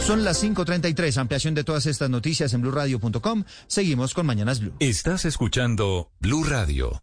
Son 0.01 0.25
las 0.25 0.43
5:33. 0.43 1.19
Ampliación 1.19 1.55
de 1.55 1.65
todas 1.65 1.87
estas 1.87 2.11
noticias 2.11 2.55
en 2.55 2.63
blurradio.com. 2.63 3.45
Seguimos 3.67 4.15
con 4.15 4.27
Mañanas 4.27 4.61
Blue. 4.61 4.75
Estás 4.79 5.25
escuchando 5.25 6.11
Blue 6.21 6.45
Radio. 6.45 7.03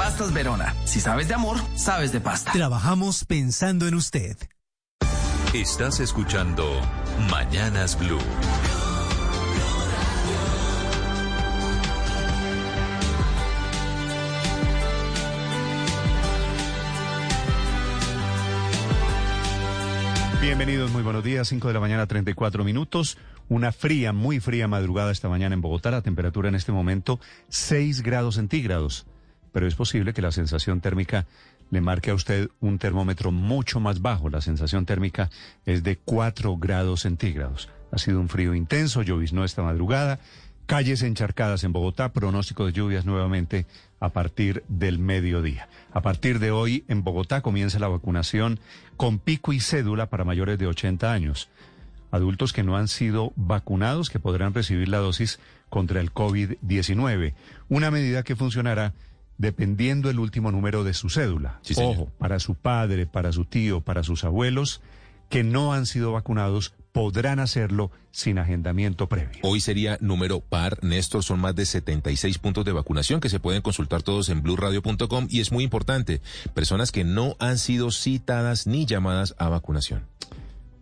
Pastas 0.00 0.32
Verona. 0.32 0.74
Si 0.86 0.98
sabes 0.98 1.28
de 1.28 1.34
amor, 1.34 1.58
sabes 1.74 2.10
de 2.10 2.22
pasta. 2.22 2.52
Trabajamos 2.52 3.26
pensando 3.26 3.86
en 3.86 3.94
usted. 3.94 4.34
Estás 5.52 6.00
escuchando 6.00 6.64
Mañanas 7.30 7.98
Blue. 7.98 8.18
Bienvenidos, 20.40 20.90
muy 20.92 21.02
buenos 21.02 21.22
días. 21.22 21.46
5 21.48 21.68
de 21.68 21.74
la 21.74 21.80
mañana, 21.80 22.06
34 22.06 22.64
minutos. 22.64 23.18
Una 23.50 23.70
fría, 23.70 24.14
muy 24.14 24.40
fría 24.40 24.66
madrugada 24.66 25.12
esta 25.12 25.28
mañana 25.28 25.54
en 25.54 25.60
Bogotá. 25.60 25.90
La 25.90 26.00
temperatura 26.00 26.48
en 26.48 26.54
este 26.54 26.72
momento 26.72 27.20
6 27.50 28.00
grados 28.00 28.36
centígrados. 28.36 29.04
Pero 29.52 29.66
es 29.66 29.74
posible 29.74 30.12
que 30.12 30.22
la 30.22 30.32
sensación 30.32 30.80
térmica 30.80 31.26
le 31.70 31.80
marque 31.80 32.10
a 32.10 32.14
usted 32.14 32.50
un 32.60 32.78
termómetro 32.78 33.32
mucho 33.32 33.80
más 33.80 34.02
bajo. 34.02 34.28
La 34.28 34.40
sensación 34.40 34.86
térmica 34.86 35.30
es 35.66 35.82
de 35.82 35.96
4 35.96 36.56
grados 36.56 37.00
centígrados. 37.00 37.68
Ha 37.92 37.98
sido 37.98 38.20
un 38.20 38.28
frío 38.28 38.54
intenso, 38.54 39.02
lloviznó 39.02 39.44
esta 39.44 39.62
madrugada. 39.62 40.20
Calles 40.66 41.02
encharcadas 41.02 41.64
en 41.64 41.72
Bogotá, 41.72 42.12
pronóstico 42.12 42.66
de 42.66 42.72
lluvias 42.72 43.04
nuevamente 43.04 43.66
a 43.98 44.10
partir 44.10 44.62
del 44.68 45.00
mediodía. 45.00 45.68
A 45.92 46.00
partir 46.00 46.38
de 46.38 46.52
hoy 46.52 46.84
en 46.86 47.02
Bogotá 47.02 47.40
comienza 47.40 47.80
la 47.80 47.88
vacunación 47.88 48.60
con 48.96 49.18
pico 49.18 49.52
y 49.52 49.58
cédula 49.58 50.06
para 50.06 50.24
mayores 50.24 50.58
de 50.58 50.68
80 50.68 51.12
años. 51.12 51.48
Adultos 52.12 52.52
que 52.52 52.62
no 52.62 52.76
han 52.76 52.88
sido 52.88 53.32
vacunados 53.36 54.10
que 54.10 54.20
podrán 54.20 54.54
recibir 54.54 54.88
la 54.88 54.98
dosis 54.98 55.40
contra 55.68 56.00
el 56.00 56.12
COVID-19. 56.12 57.34
Una 57.68 57.90
medida 57.90 58.22
que 58.22 58.36
funcionará 58.36 58.92
dependiendo 59.40 60.10
el 60.10 60.18
último 60.18 60.52
número 60.52 60.84
de 60.84 60.92
su 60.92 61.08
cédula. 61.08 61.60
Ojo, 61.76 62.12
para 62.18 62.38
su 62.40 62.54
padre, 62.54 63.06
para 63.06 63.32
su 63.32 63.46
tío, 63.46 63.80
para 63.80 64.02
sus 64.02 64.22
abuelos 64.24 64.82
que 65.30 65.44
no 65.44 65.72
han 65.72 65.86
sido 65.86 66.12
vacunados 66.12 66.74
podrán 66.92 67.38
hacerlo 67.38 67.90
sin 68.10 68.38
agendamiento 68.38 69.08
previo. 69.08 69.38
Hoy 69.42 69.60
sería 69.60 69.96
número 70.00 70.40
par, 70.40 70.84
Néstor, 70.84 71.22
son 71.22 71.40
más 71.40 71.54
de 71.54 71.64
76 71.64 72.36
puntos 72.38 72.66
de 72.66 72.72
vacunación 72.72 73.20
que 73.20 73.30
se 73.30 73.40
pueden 73.40 73.62
consultar 73.62 74.02
todos 74.02 74.28
en 74.28 74.42
blurradio.com 74.42 75.28
y 75.30 75.40
es 75.40 75.52
muy 75.52 75.64
importante, 75.64 76.20
personas 76.52 76.92
que 76.92 77.04
no 77.04 77.36
han 77.38 77.56
sido 77.56 77.92
citadas 77.92 78.66
ni 78.66 78.84
llamadas 78.84 79.34
a 79.38 79.48
vacunación. 79.48 80.04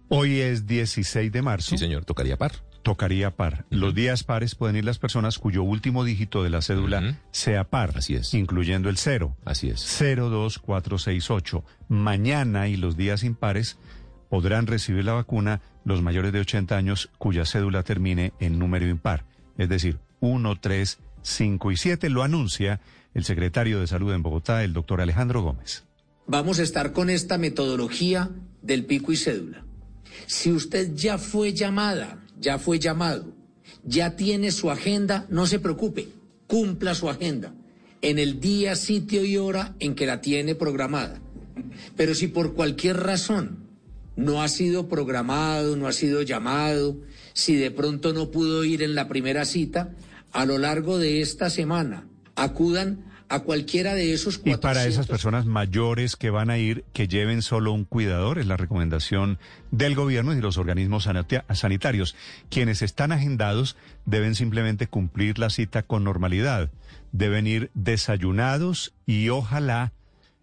Hoy 0.09 0.41
es 0.41 0.67
16 0.67 1.31
de 1.31 1.43
marzo. 1.43 1.71
Sí, 1.71 1.79
señor, 1.79 2.05
tocaría 2.05 2.37
par. 2.37 2.53
Tocaría 2.89 3.36
par. 3.36 3.66
Los 3.68 3.95
días 3.95 4.24
pares 4.24 4.55
pueden 4.55 4.76
ir 4.76 4.84
las 4.86 4.99
personas 4.99 5.39
cuyo 5.39 5.62
último 5.62 6.05
dígito 6.05 6.43
de 6.43 6.49
la 6.49 6.62
cédula 6.62 7.18
sea 7.32 7.64
par. 7.64 7.93
Así 7.99 8.14
es. 8.14 8.32
Incluyendo 8.32 8.89
el 8.89 8.97
cero. 8.97 9.36
Así 9.45 9.68
es. 9.68 9.82
02468. 10.01 11.64
Mañana 11.89 12.66
y 12.66 12.78
los 12.78 12.97
días 12.97 13.24
impares 13.24 13.76
podrán 14.30 14.66
recibir 14.66 15.05
la 15.05 15.12
vacuna 15.12 15.61
los 15.84 16.01
mayores 16.01 16.32
de 16.32 16.41
80 16.41 16.78
años 16.78 17.11
cuya 17.18 17.45
cédula 17.45 17.82
termine 17.82 18.32
en 18.41 18.59
número 18.59 18.89
impar, 18.89 19.26
es 19.59 19.68
decir, 19.68 19.99
1, 20.20 20.59
3, 20.59 20.99
5 21.20 21.72
y 21.72 21.76
7, 21.76 22.09
lo 22.09 22.22
anuncia 22.22 22.80
el 23.12 23.24
secretario 23.24 23.80
de 23.80 23.86
Salud 23.86 24.14
en 24.14 24.22
Bogotá, 24.22 24.64
el 24.64 24.72
doctor 24.72 25.03
Alejandro 25.03 25.43
Gómez. 25.43 25.84
Vamos 26.26 26.59
a 26.59 26.62
estar 26.62 26.95
con 26.95 27.11
esta 27.11 27.36
metodología 27.36 28.30
del 28.62 28.86
pico 28.86 29.12
y 29.12 29.16
cédula. 29.18 29.62
Si 30.26 30.51
usted 30.51 30.95
ya 30.95 31.18
fue 31.18 31.53
llamada, 31.53 32.24
ya 32.41 32.59
fue 32.59 32.78
llamado, 32.78 33.32
ya 33.84 34.16
tiene 34.16 34.51
su 34.53 34.70
agenda, 34.70 35.26
no 35.28 35.47
se 35.47 35.59
preocupe, 35.59 36.09
cumpla 36.47 36.95
su 36.95 37.09
agenda. 37.09 37.55
En 38.01 38.18
el 38.18 38.41
día, 38.41 38.76
sitio 38.76 39.24
y 39.24 39.36
hora 39.36 39.74
en 39.80 39.95
que 39.95 40.07
la 40.07 40.20
tiene 40.20 40.55
programada. 40.55 41.20
Pero 41.97 42.14
si 42.14 42.28
por 42.28 42.55
cualquier 42.55 42.99
razón 42.99 43.68
no 44.16 44.43
ha 44.43 44.49
sido 44.49 44.89
programado, 44.89 45.76
no 45.76 45.86
ha 45.86 45.93
sido 45.93 46.22
llamado, 46.22 46.97
si 47.32 47.57
de 47.57 47.70
pronto 47.70 48.12
no 48.12 48.30
pudo 48.30 48.64
ir 48.64 48.82
en 48.82 48.95
la 48.95 49.09
primera 49.09 49.45
cita, 49.45 49.95
a 50.32 50.45
lo 50.45 50.59
largo 50.59 50.99
de 50.99 51.20
esta 51.20 51.51
semana 51.51 52.07
acudan 52.34 53.05
a 53.29 53.41
cualquiera 53.41 53.95
de 53.95 54.12
esos 54.12 54.41
Y 54.45 54.57
para 54.57 54.87
esas 54.87 55.07
personas 55.07 55.45
mayores 55.45 56.16
que 56.16 56.31
van 56.31 56.51
a 56.51 56.59
ir, 56.59 56.85
que 56.93 57.09
lleven 57.09 57.43
solo 57.43 57.72
un 57.72 57.85
cuidador, 57.85 58.39
es 58.39 58.47
la 58.47 58.57
recomendación 58.57 59.39
del 59.70 59.95
gobierno 59.95 60.33
y 60.33 60.37
de 60.37 60.43
los 60.43 60.57
organismos 60.57 61.09
sanitarios. 61.53 62.16
Quienes 62.51 62.83
están 62.83 63.12
agendados 63.12 63.76
deben 64.07 64.35
simplemente 64.35 64.87
cumplir 64.87 65.39
la 65.39 65.51
cita 65.51 65.83
con 65.83 66.05
normalidad. 66.05 66.70
Deben 67.12 67.47
ir 67.47 67.70
desayunados 67.74 68.95
y 69.07 69.29
ojalá 69.29 69.93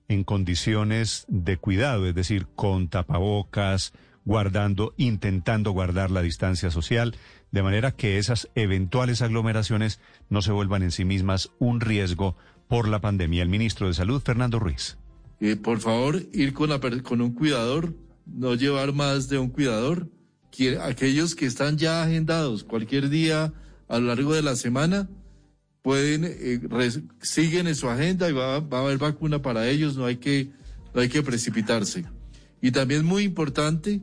en 0.08 0.24
condiciones 0.24 1.26
de 1.28 1.58
cuidado, 1.58 2.08
es 2.08 2.14
decir, 2.14 2.46
con 2.56 2.88
tapabocas, 2.90 3.94
guardando, 4.26 4.94
intentando 4.98 5.72
guardar 5.72 6.12
la 6.12 6.22
distancia 6.22 6.72
social, 6.72 7.16
de 7.52 7.64
manera 7.64 7.92
que 7.92 8.18
esas 8.18 8.50
eventuales 8.56 9.22
aglomeraciones 9.22 10.00
no 10.30 10.42
se 10.42 10.52
vuelvan 10.52 10.84
en 10.84 10.92
sí 10.92 11.06
mismas 11.06 11.52
un 11.58 11.80
riesgo 11.80 12.36
por 12.68 12.88
la 12.88 13.02
pandemia. 13.02 13.44
El 13.44 13.50
ministro 13.50 13.88
de 13.88 13.94
Salud, 13.94 14.22
Fernando 14.22 14.60
Ruiz. 14.60 14.98
Eh, 15.40 15.56
por 15.56 15.80
favor, 15.80 16.22
ir 16.34 16.54
con, 16.54 16.70
la, 16.70 16.80
con 16.80 17.22
un 17.22 17.34
cuidador, 17.34 17.94
no 18.26 18.56
llevar 18.56 18.94
más 18.94 19.30
de 19.30 19.38
un 19.38 19.50
cuidador. 19.50 20.10
aquellos 20.82 21.36
que 21.36 21.46
están 21.46 21.78
ya 21.78 22.04
agendados 22.04 22.64
cualquier 22.64 23.10
día 23.10 23.54
a 23.88 24.00
lo 24.00 24.08
largo 24.08 24.34
de 24.34 24.42
la 24.42 24.56
semana, 24.56 25.10
pueden, 25.82 26.24
eh, 26.26 26.60
siguen 27.22 27.68
en 27.68 27.76
su 27.76 27.90
agenda 27.90 28.30
y 28.30 28.34
va, 28.34 28.60
va, 28.60 28.80
a 28.80 28.82
haber 28.82 28.98
vacuna 28.98 29.42
para 29.42 29.68
ellos, 29.70 29.96
no 29.98 30.06
hay 30.06 30.18
que, 30.18 30.50
no 30.94 31.02
hay 31.02 31.10
que 31.10 31.22
precipitarse. 31.22 32.06
Y 32.62 32.72
también 32.72 33.06
muy 33.06 33.24
importante 33.24 34.02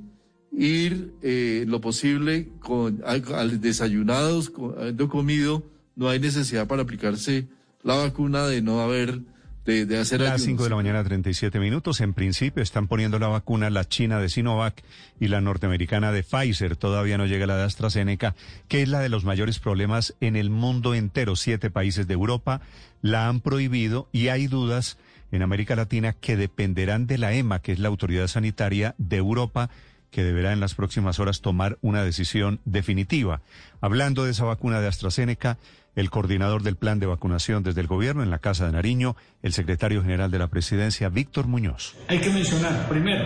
ir 0.53 1.15
eh, 1.23 1.65
lo 1.67 1.81
posible 1.81 2.51
con 2.61 3.03
al, 3.05 3.61
desayunados, 3.61 4.53
habiendo 4.79 5.09
comido, 5.09 5.65
no 5.97 6.09
hay 6.09 6.21
necesidad 6.21 6.67
para 6.67 6.83
aplicarse 6.83 7.49
la 7.83 7.95
vacuna 7.97 8.47
de 8.47 8.63
no 8.63 8.81
haber 8.81 9.21
de, 9.65 9.87
de 9.87 9.99
hacer 9.99 10.21
Las 10.21 10.43
5 10.43 10.65
de 10.65 10.71
la 10.71 10.77
mañana, 10.77 11.05
37 11.05 11.61
minutos. 11.61 12.01
En 12.01 12.15
principio 12.15 12.63
están 12.63 12.89
poniendo 12.89 13.19
la 13.19 13.29
vacuna 13.29 13.71
la 13.71 13.85
china 13.85 14.19
de 14.19 14.29
Sinovac 14.29 14.83
y 15.21 15.29
la 15.29 15.41
norteamericana 15.41 16.11
de 16.11 16.25
Pfizer. 16.25 16.77
Todavía 16.77 17.19
no 17.19 17.27
llega 17.27 17.47
la 17.47 17.57
de 17.57 17.65
AstraZeneca, 17.65 18.35
que 18.69 18.83
es 18.83 18.89
la 18.89 19.01
de 19.01 19.09
los 19.09 19.25
mayores 19.25 19.61
problemas 19.61 20.15
en 20.21 20.37
el 20.37 20.51
mundo 20.51 20.95
entero. 20.95 21.37
Siete 21.37 21.71
países 21.71 22.09
de 22.09 22.15
Europa 22.15 22.61
la 23.03 23.29
han 23.29 23.41
prohibido 23.41 24.09
y 24.13 24.29
hay 24.29 24.49
dudas 24.49 24.99
en 25.31 25.43
América 25.43 25.77
Latina 25.77 26.13
que 26.13 26.37
dependerán 26.37 27.07
de 27.07 27.19
la 27.19 27.33
EMA, 27.33 27.61
que 27.61 27.73
es 27.73 27.79
la 27.79 27.89
autoridad 27.89 28.27
sanitaria 28.27 28.95
de 28.99 29.17
Europa 29.17 29.71
que 30.11 30.23
deberá 30.23 30.53
en 30.53 30.61
las 30.61 30.75
próximas 30.75 31.19
horas 31.21 31.41
tomar 31.41 31.79
una 31.81 32.05
decisión 32.05 32.61
definitiva. 32.67 33.41
Hablando 33.81 34.25
de 34.25 34.33
esa 34.33 34.45
vacuna 34.45 34.81
de 34.81 34.87
AstraZeneca, 34.87 35.57
el 35.95 36.11
coordinador 36.11 36.63
del 36.63 36.77
plan 36.77 36.99
de 36.99 37.07
vacunación 37.07 37.63
desde 37.63 37.81
el 37.81 37.87
gobierno 37.87 38.23
en 38.23 38.31
la 38.31 38.39
Casa 38.39 38.67
de 38.67 38.73
Nariño, 38.73 39.17
el 39.43 39.53
secretario 39.53 40.03
general 40.03 40.31
de 40.31 40.39
la 40.39 40.49
presidencia, 40.49 41.09
Víctor 41.09 41.47
Muñoz. 41.47 41.97
Hay 42.09 42.21
que 42.21 42.31
mencionar, 42.31 42.89
primero, 42.89 43.25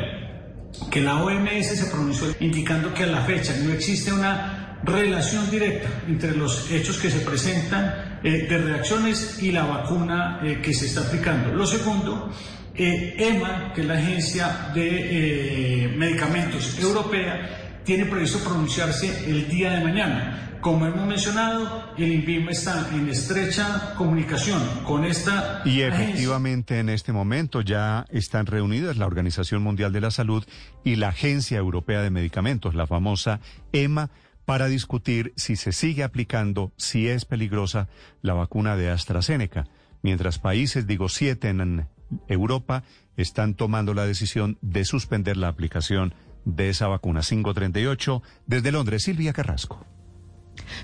que 0.91 1.01
la 1.01 1.23
OMS 1.23 1.67
se 1.67 1.91
pronunció 1.91 2.29
indicando 2.41 2.93
que 2.93 3.05
a 3.05 3.07
la 3.07 3.23
fecha 3.23 3.55
no 3.63 3.73
existe 3.73 4.13
una 4.13 4.81
relación 4.83 5.51
directa 5.51 5.89
entre 6.07 6.37
los 6.37 6.71
hechos 6.71 6.99
que 6.99 7.11
se 7.11 7.21
presentan 7.21 8.21
eh, 8.23 8.47
de 8.49 8.59
reacciones 8.59 9.43
y 9.43 9.53
la 9.53 9.65
vacuna 9.65 10.41
eh, 10.43 10.61
que 10.63 10.75
se 10.75 10.87
está 10.87 11.03
aplicando. 11.03 11.55
Lo 11.55 11.67
segundo, 11.67 12.31
eh, 12.75 13.17
EMA, 13.19 13.73
que 13.75 13.81
es 13.81 13.87
la 13.87 13.95
Agencia 13.95 14.71
de 14.75 15.93
Medicamentos 15.97 16.79
Europea, 16.79 17.66
tiene 17.87 18.05
previsto 18.05 18.41
pronunciarse 18.41 19.31
el 19.31 19.49
día 19.49 19.71
de 19.71 19.85
mañana. 19.85 20.59
Como 20.61 20.87
hemos 20.87 21.07
mencionado, 21.07 21.93
el 21.97 22.13
INVIMA 22.13 22.51
está 22.51 22.89
en 22.93 23.09
estrecha 23.09 23.95
comunicación 23.97 24.61
con 24.85 25.05
esta. 25.05 25.63
Y 25.65 25.83
efectivamente 25.83 26.81
en 26.81 26.89
este 26.89 27.13
momento 27.13 27.61
ya 27.61 28.05
están 28.11 28.47
reunidas 28.47 28.97
la 28.97 29.07
Organización 29.07 29.63
Mundial 29.63 29.93
de 29.93 30.01
la 30.01 30.11
Salud 30.11 30.45
y 30.83 30.97
la 30.97 31.11
Agencia 31.11 31.59
Europea 31.59 32.03
de 32.03 32.11
Medicamentos, 32.11 32.75
la 32.75 32.89
famosa 32.89 33.39
EMA, 33.73 34.11
para 34.45 34.67
discutir 34.67 35.33
si 35.37 35.55
se 35.55 35.71
sigue 35.71 36.03
aplicando, 36.03 36.73
si 36.77 37.07
es 37.09 37.25
peligrosa 37.25 37.89
la 38.21 38.35
vacuna 38.35 38.77
de 38.77 38.91
AstraZeneca. 38.91 39.69
Mientras 40.03 40.41
países, 40.41 40.89
digo 40.89 41.09
siete 41.09 41.51
en 41.51 41.87
Europa 42.27 42.83
están 43.17 43.55
tomando 43.55 43.95
la 43.95 44.07
decisión 44.07 44.59
de 44.61 44.85
suspender 44.85 45.37
la 45.37 45.49
aplicación 45.49 46.15
de 46.47 46.71
esa 46.71 46.87
vacuna 46.87 47.21
538 47.21 48.23
desde 48.47 48.73
Londres. 48.73 49.03
Silvia 49.03 49.35
Carrasco. 49.35 49.85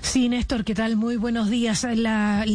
Sí, 0.01 0.29
Néstor, 0.29 0.63
¿qué 0.63 0.75
tal? 0.75 0.95
Muy 0.95 1.15
buenos 1.15 1.49
días. 1.49 1.85
La, 1.95 2.45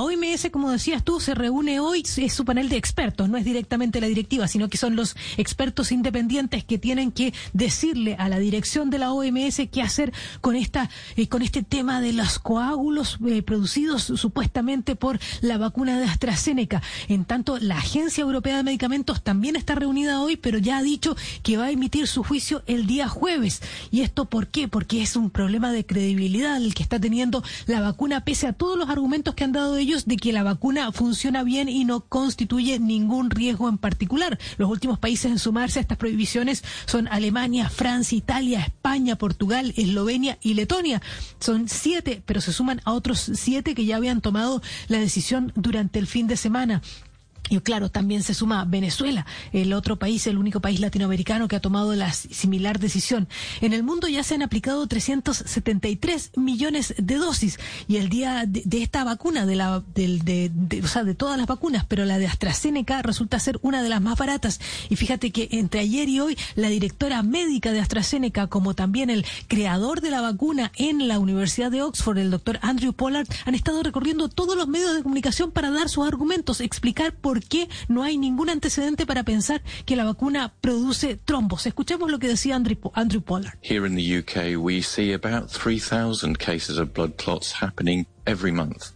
OMS, 0.00 0.48
como 0.50 0.70
decías 0.70 1.04
tú, 1.04 1.20
se 1.20 1.34
reúne 1.34 1.80
hoy, 1.80 2.04
es 2.16 2.32
su 2.32 2.44
panel 2.44 2.68
de 2.68 2.76
expertos, 2.76 3.28
no 3.28 3.36
es 3.36 3.44
directamente 3.44 4.00
la 4.00 4.06
directiva, 4.06 4.48
sino 4.48 4.68
que 4.68 4.78
son 4.78 4.96
los 4.96 5.16
expertos 5.36 5.92
independientes 5.92 6.64
que 6.64 6.78
tienen 6.78 7.12
que 7.12 7.32
decirle 7.52 8.16
a 8.18 8.28
la 8.28 8.38
dirección 8.38 8.90
de 8.90 8.98
la 8.98 9.12
OMS 9.12 9.60
qué 9.70 9.82
hacer 9.82 10.12
con 10.40 10.56
esta, 10.56 10.90
eh, 11.16 11.28
con 11.28 11.42
este 11.42 11.62
tema 11.62 12.00
de 12.00 12.12
los 12.12 12.38
coágulos 12.38 13.18
eh, 13.26 13.42
producidos 13.42 14.04
supuestamente 14.04 14.96
por 14.96 15.18
la 15.40 15.58
vacuna 15.58 15.98
de 15.98 16.04
AstraZeneca. 16.04 16.82
En 17.08 17.24
tanto, 17.24 17.58
la 17.58 17.78
Agencia 17.78 18.22
Europea 18.22 18.58
de 18.58 18.62
Medicamentos 18.62 19.22
también 19.22 19.56
está 19.56 19.74
reunida 19.74 20.20
hoy, 20.20 20.36
pero 20.36 20.58
ya 20.58 20.78
ha 20.78 20.82
dicho 20.82 21.16
que 21.42 21.56
va 21.56 21.66
a 21.66 21.70
emitir 21.70 22.06
su 22.06 22.22
juicio 22.22 22.62
el 22.66 22.86
día 22.86 23.08
jueves. 23.08 23.62
¿Y 23.90 24.02
esto 24.02 24.26
por 24.26 24.48
qué? 24.48 24.68
Porque 24.68 25.02
es 25.02 25.16
un 25.16 25.30
problema 25.30 25.72
de 25.72 25.84
credibilidad 25.84 26.56
que 26.78 26.84
está 26.84 27.00
teniendo 27.00 27.42
la 27.66 27.80
vacuna, 27.80 28.24
pese 28.24 28.46
a 28.46 28.52
todos 28.52 28.78
los 28.78 28.88
argumentos 28.88 29.34
que 29.34 29.42
han 29.42 29.50
dado 29.50 29.76
ellos 29.76 30.06
de 30.06 30.16
que 30.16 30.32
la 30.32 30.44
vacuna 30.44 30.92
funciona 30.92 31.42
bien 31.42 31.68
y 31.68 31.84
no 31.84 32.02
constituye 32.02 32.78
ningún 32.78 33.30
riesgo 33.30 33.68
en 33.68 33.78
particular. 33.78 34.38
Los 34.58 34.70
últimos 34.70 35.00
países 35.00 35.32
en 35.32 35.40
sumarse 35.40 35.80
a 35.80 35.82
estas 35.82 35.98
prohibiciones 35.98 36.62
son 36.86 37.08
Alemania, 37.08 37.68
Francia, 37.68 38.16
Italia, 38.16 38.60
España, 38.60 39.16
Portugal, 39.16 39.74
Eslovenia 39.76 40.38
y 40.40 40.54
Letonia. 40.54 41.02
Son 41.40 41.68
siete, 41.68 42.22
pero 42.24 42.40
se 42.40 42.52
suman 42.52 42.80
a 42.84 42.92
otros 42.92 43.28
siete 43.34 43.74
que 43.74 43.84
ya 43.84 43.96
habían 43.96 44.20
tomado 44.20 44.62
la 44.86 44.98
decisión 44.98 45.52
durante 45.56 45.98
el 45.98 46.06
fin 46.06 46.28
de 46.28 46.36
semana. 46.36 46.80
Y 47.48 47.58
claro, 47.60 47.90
también 47.90 48.22
se 48.22 48.34
suma 48.34 48.64
Venezuela, 48.64 49.26
el 49.52 49.72
otro 49.72 49.98
país, 49.98 50.26
el 50.26 50.38
único 50.38 50.60
país 50.60 50.80
latinoamericano 50.80 51.48
que 51.48 51.56
ha 51.56 51.60
tomado 51.60 51.94
la 51.94 52.12
similar 52.12 52.78
decisión. 52.78 53.28
En 53.60 53.72
el 53.72 53.82
mundo 53.82 54.08
ya 54.08 54.22
se 54.22 54.34
han 54.34 54.42
aplicado 54.42 54.86
373 54.86 56.32
millones 56.36 56.94
de 56.98 57.14
dosis 57.16 57.58
y 57.86 57.96
el 57.96 58.08
día 58.08 58.44
de, 58.46 58.82
esta 58.82 59.04
vacuna, 59.04 59.46
de 59.46 59.56
la, 59.56 59.82
de, 59.94 60.50
de, 60.54 60.82
o 60.82 60.88
sea, 60.88 61.04
de 61.04 61.14
todas 61.14 61.38
las 61.38 61.46
vacunas, 61.46 61.84
pero 61.86 62.04
la 62.04 62.18
de 62.18 62.26
AstraZeneca 62.26 63.02
resulta 63.02 63.38
ser 63.38 63.58
una 63.62 63.82
de 63.82 63.88
las 63.88 64.00
más 64.00 64.18
baratas. 64.18 64.60
Y 64.88 64.96
fíjate 64.96 65.30
que 65.30 65.48
entre 65.52 65.80
ayer 65.80 66.08
y 66.08 66.20
hoy 66.20 66.38
la 66.54 66.68
directora 66.68 67.22
médica 67.22 67.72
de 67.72 67.80
AstraZeneca, 67.80 68.46
como 68.46 68.74
también 68.74 69.10
el 69.10 69.24
creador 69.48 70.00
de 70.00 70.10
la 70.10 70.20
vacuna 70.20 70.72
en 70.76 71.08
la 71.08 71.18
Universidad 71.18 71.70
de 71.70 71.82
Oxford, 71.82 72.18
el 72.18 72.30
doctor 72.30 72.58
Andrew 72.62 72.92
Pollard, 72.92 73.26
han 73.44 73.54
estado 73.54 73.82
recorriendo 73.82 74.28
todos 74.28 74.56
los 74.56 74.68
medios 74.68 74.94
de 74.94 75.02
comunicación 75.02 75.50
para 75.50 75.70
dar 75.70 75.88
sus 75.88 76.06
argumentos, 76.06 76.60
explicar 76.60 77.14
por 77.14 77.37
por 77.38 77.48
qué 77.48 77.68
no 77.86 78.02
hay 78.02 78.18
ningún 78.18 78.50
antecedente 78.50 79.06
para 79.06 79.22
pensar 79.22 79.62
que 79.86 79.94
la 79.94 80.04
vacuna 80.04 80.52
produce 80.60 81.16
trombos. 81.16 81.66
Escuchemos 81.66 82.10
lo 82.10 82.18
que 82.18 82.26
decía 82.26 82.56
Andrew, 82.56 82.76
Andrew 82.94 83.22
Pollard. 83.22 83.58
Here 83.62 83.86
in 83.86 83.94
the 83.94 84.18
UK, 84.18 84.60
we 84.60 84.82
see 84.82 85.12
about 85.12 85.50
3,000 85.50 86.36
cases 86.36 86.78
of 86.78 86.92
blood 86.92 87.16
clots 87.16 87.62
happening 87.62 88.06
every 88.26 88.50
month. 88.50 88.90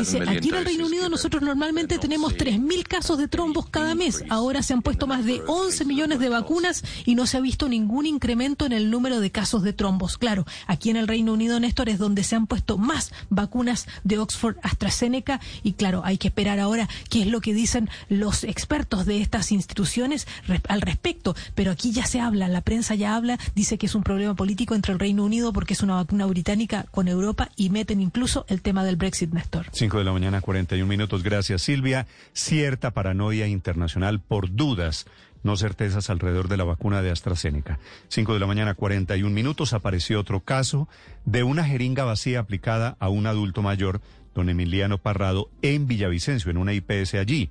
Dice, 0.00 0.22
aquí 0.22 0.48
en 0.48 0.54
el 0.54 0.64
Reino 0.64 0.86
Unido 0.86 1.08
nosotros 1.08 1.42
normalmente 1.42 1.98
tenemos 1.98 2.34
3.000 2.34 2.82
casos 2.84 3.18
de 3.18 3.28
trombos 3.28 3.68
cada 3.68 3.94
mes. 3.94 4.24
Ahora 4.28 4.62
se 4.62 4.72
han 4.72 4.82
puesto 4.82 5.06
más 5.06 5.24
de 5.24 5.42
11 5.46 5.84
millones 5.84 6.18
de 6.18 6.28
vacunas 6.28 6.82
y 7.04 7.14
no 7.14 7.26
se 7.26 7.36
ha 7.36 7.40
visto 7.40 7.68
ningún 7.68 8.06
incremento 8.06 8.66
en 8.66 8.72
el 8.72 8.90
número 8.90 9.20
de 9.20 9.30
casos 9.30 9.62
de 9.62 9.72
trombos. 9.72 10.18
Claro, 10.18 10.46
aquí 10.66 10.90
en 10.90 10.96
el 10.96 11.08
Reino 11.08 11.32
Unido, 11.32 11.60
Néstor, 11.60 11.88
es 11.88 11.98
donde 11.98 12.24
se 12.24 12.36
han 12.36 12.46
puesto 12.46 12.78
más 12.78 13.12
vacunas 13.30 13.86
de 14.02 14.18
Oxford 14.18 14.56
AstraZeneca 14.62 15.40
y 15.62 15.74
claro, 15.74 16.02
hay 16.04 16.18
que 16.18 16.28
esperar 16.28 16.58
ahora 16.58 16.88
qué 17.10 17.22
es 17.22 17.26
lo 17.26 17.40
que 17.40 17.54
dicen 17.54 17.88
los 18.08 18.44
expertos 18.44 19.06
de 19.06 19.20
estas 19.20 19.52
instituciones 19.52 20.26
al 20.68 20.80
respecto. 20.80 21.36
Pero 21.54 21.70
aquí 21.70 21.92
ya 21.92 22.06
se 22.06 22.20
habla, 22.20 22.48
la 22.48 22.60
prensa 22.60 22.94
ya 22.94 23.16
habla, 23.16 23.38
dice 23.54 23.78
que 23.78 23.86
es 23.86 23.94
un 23.94 24.02
problema 24.02 24.34
político 24.34 24.74
entre 24.74 24.92
el 24.92 24.98
Reino 24.98 25.24
Unido 25.24 25.52
porque 25.52 25.74
es 25.74 25.82
una 25.82 25.94
vacuna 25.94 26.26
británica 26.26 26.86
con 26.90 27.08
Europa 27.08 27.50
y 27.56 27.70
meten 27.70 28.00
incluso 28.00 28.44
el 28.48 28.62
tema 28.62 28.84
del 28.84 28.96
Brexit 28.96 29.13
Néstor. 29.32 29.66
5 29.72 29.98
de 29.98 30.04
la 30.04 30.12
mañana, 30.12 30.40
41 30.40 30.86
minutos. 30.86 31.22
Gracias, 31.22 31.62
Silvia. 31.62 32.06
Cierta 32.32 32.90
paranoia 32.90 33.46
internacional 33.46 34.20
por 34.20 34.54
dudas 34.54 35.06
no 35.44 35.56
certezas 35.56 36.10
alrededor 36.10 36.48
de 36.48 36.56
la 36.56 36.64
vacuna 36.64 37.02
de 37.02 37.10
AstraZeneca. 37.10 37.78
5 38.08 38.32
de 38.32 38.40
la 38.40 38.46
mañana, 38.46 38.74
41 38.74 39.32
minutos, 39.32 39.74
apareció 39.74 40.18
otro 40.18 40.40
caso 40.40 40.88
de 41.26 41.42
una 41.44 41.64
jeringa 41.64 42.04
vacía 42.04 42.40
aplicada 42.40 42.96
a 42.98 43.10
un 43.10 43.26
adulto 43.26 43.62
mayor, 43.62 44.00
don 44.34 44.48
Emiliano 44.48 44.98
Parrado, 44.98 45.50
en 45.62 45.86
Villavicencio, 45.86 46.50
en 46.50 46.56
una 46.56 46.72
IPS 46.72 47.14
allí. 47.14 47.50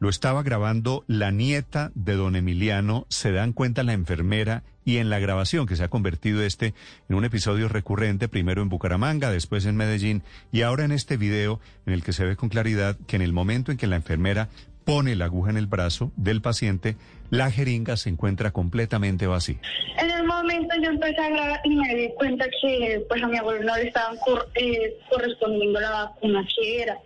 Lo 0.00 0.10
estaba 0.10 0.42
grabando 0.42 1.02
la 1.06 1.30
nieta 1.30 1.90
de 1.94 2.14
don 2.14 2.36
Emiliano, 2.36 3.06
se 3.08 3.32
dan 3.32 3.54
cuenta 3.54 3.82
la 3.84 3.94
enfermera 3.94 4.62
y 4.84 4.98
en 4.98 5.10
la 5.10 5.18
grabación 5.18 5.66
que 5.66 5.76
se 5.76 5.84
ha 5.84 5.88
convertido 5.88 6.42
este 6.42 6.74
en 7.08 7.16
un 7.16 7.24
episodio 7.24 7.68
recurrente, 7.68 8.28
primero 8.28 8.62
en 8.62 8.68
Bucaramanga, 8.68 9.30
después 9.30 9.66
en 9.66 9.76
Medellín 9.76 10.22
y 10.52 10.62
ahora 10.62 10.84
en 10.84 10.92
este 10.92 11.16
video 11.16 11.60
en 11.86 11.94
el 11.94 12.02
que 12.02 12.12
se 12.12 12.24
ve 12.24 12.36
con 12.36 12.48
claridad 12.48 12.96
que 13.06 13.16
en 13.16 13.22
el 13.22 13.32
momento 13.32 13.72
en 13.72 13.78
que 13.78 13.86
la 13.86 13.96
enfermera 13.96 14.48
pone 14.84 15.16
la 15.16 15.26
aguja 15.26 15.50
en 15.50 15.56
el 15.56 15.66
brazo 15.66 16.12
del 16.16 16.42
paciente, 16.42 16.96
la 17.30 17.50
jeringa 17.50 17.96
se 17.96 18.10
encuentra 18.10 18.50
completamente 18.50 19.26
vacía. 19.26 19.56
En 19.98 20.10
el 20.10 20.24
momento 20.24 20.74
yo 20.82 20.90
empecé 20.90 21.20
a 21.20 21.30
grabar 21.30 21.60
y 21.64 21.74
me 21.74 21.94
di 21.94 22.08
cuenta 22.16 22.44
que 22.60 23.04
pues 23.08 23.22
a 23.22 23.26
mi 23.26 23.38
abuelo 23.38 23.64
no 23.64 23.76
le 23.76 23.88
estaban 23.88 24.16
eh, 24.54 24.98
correspondiendo 25.10 25.80
la 25.80 25.90
vacuna 25.90 26.46
que 26.54 26.82
era. 26.82 26.98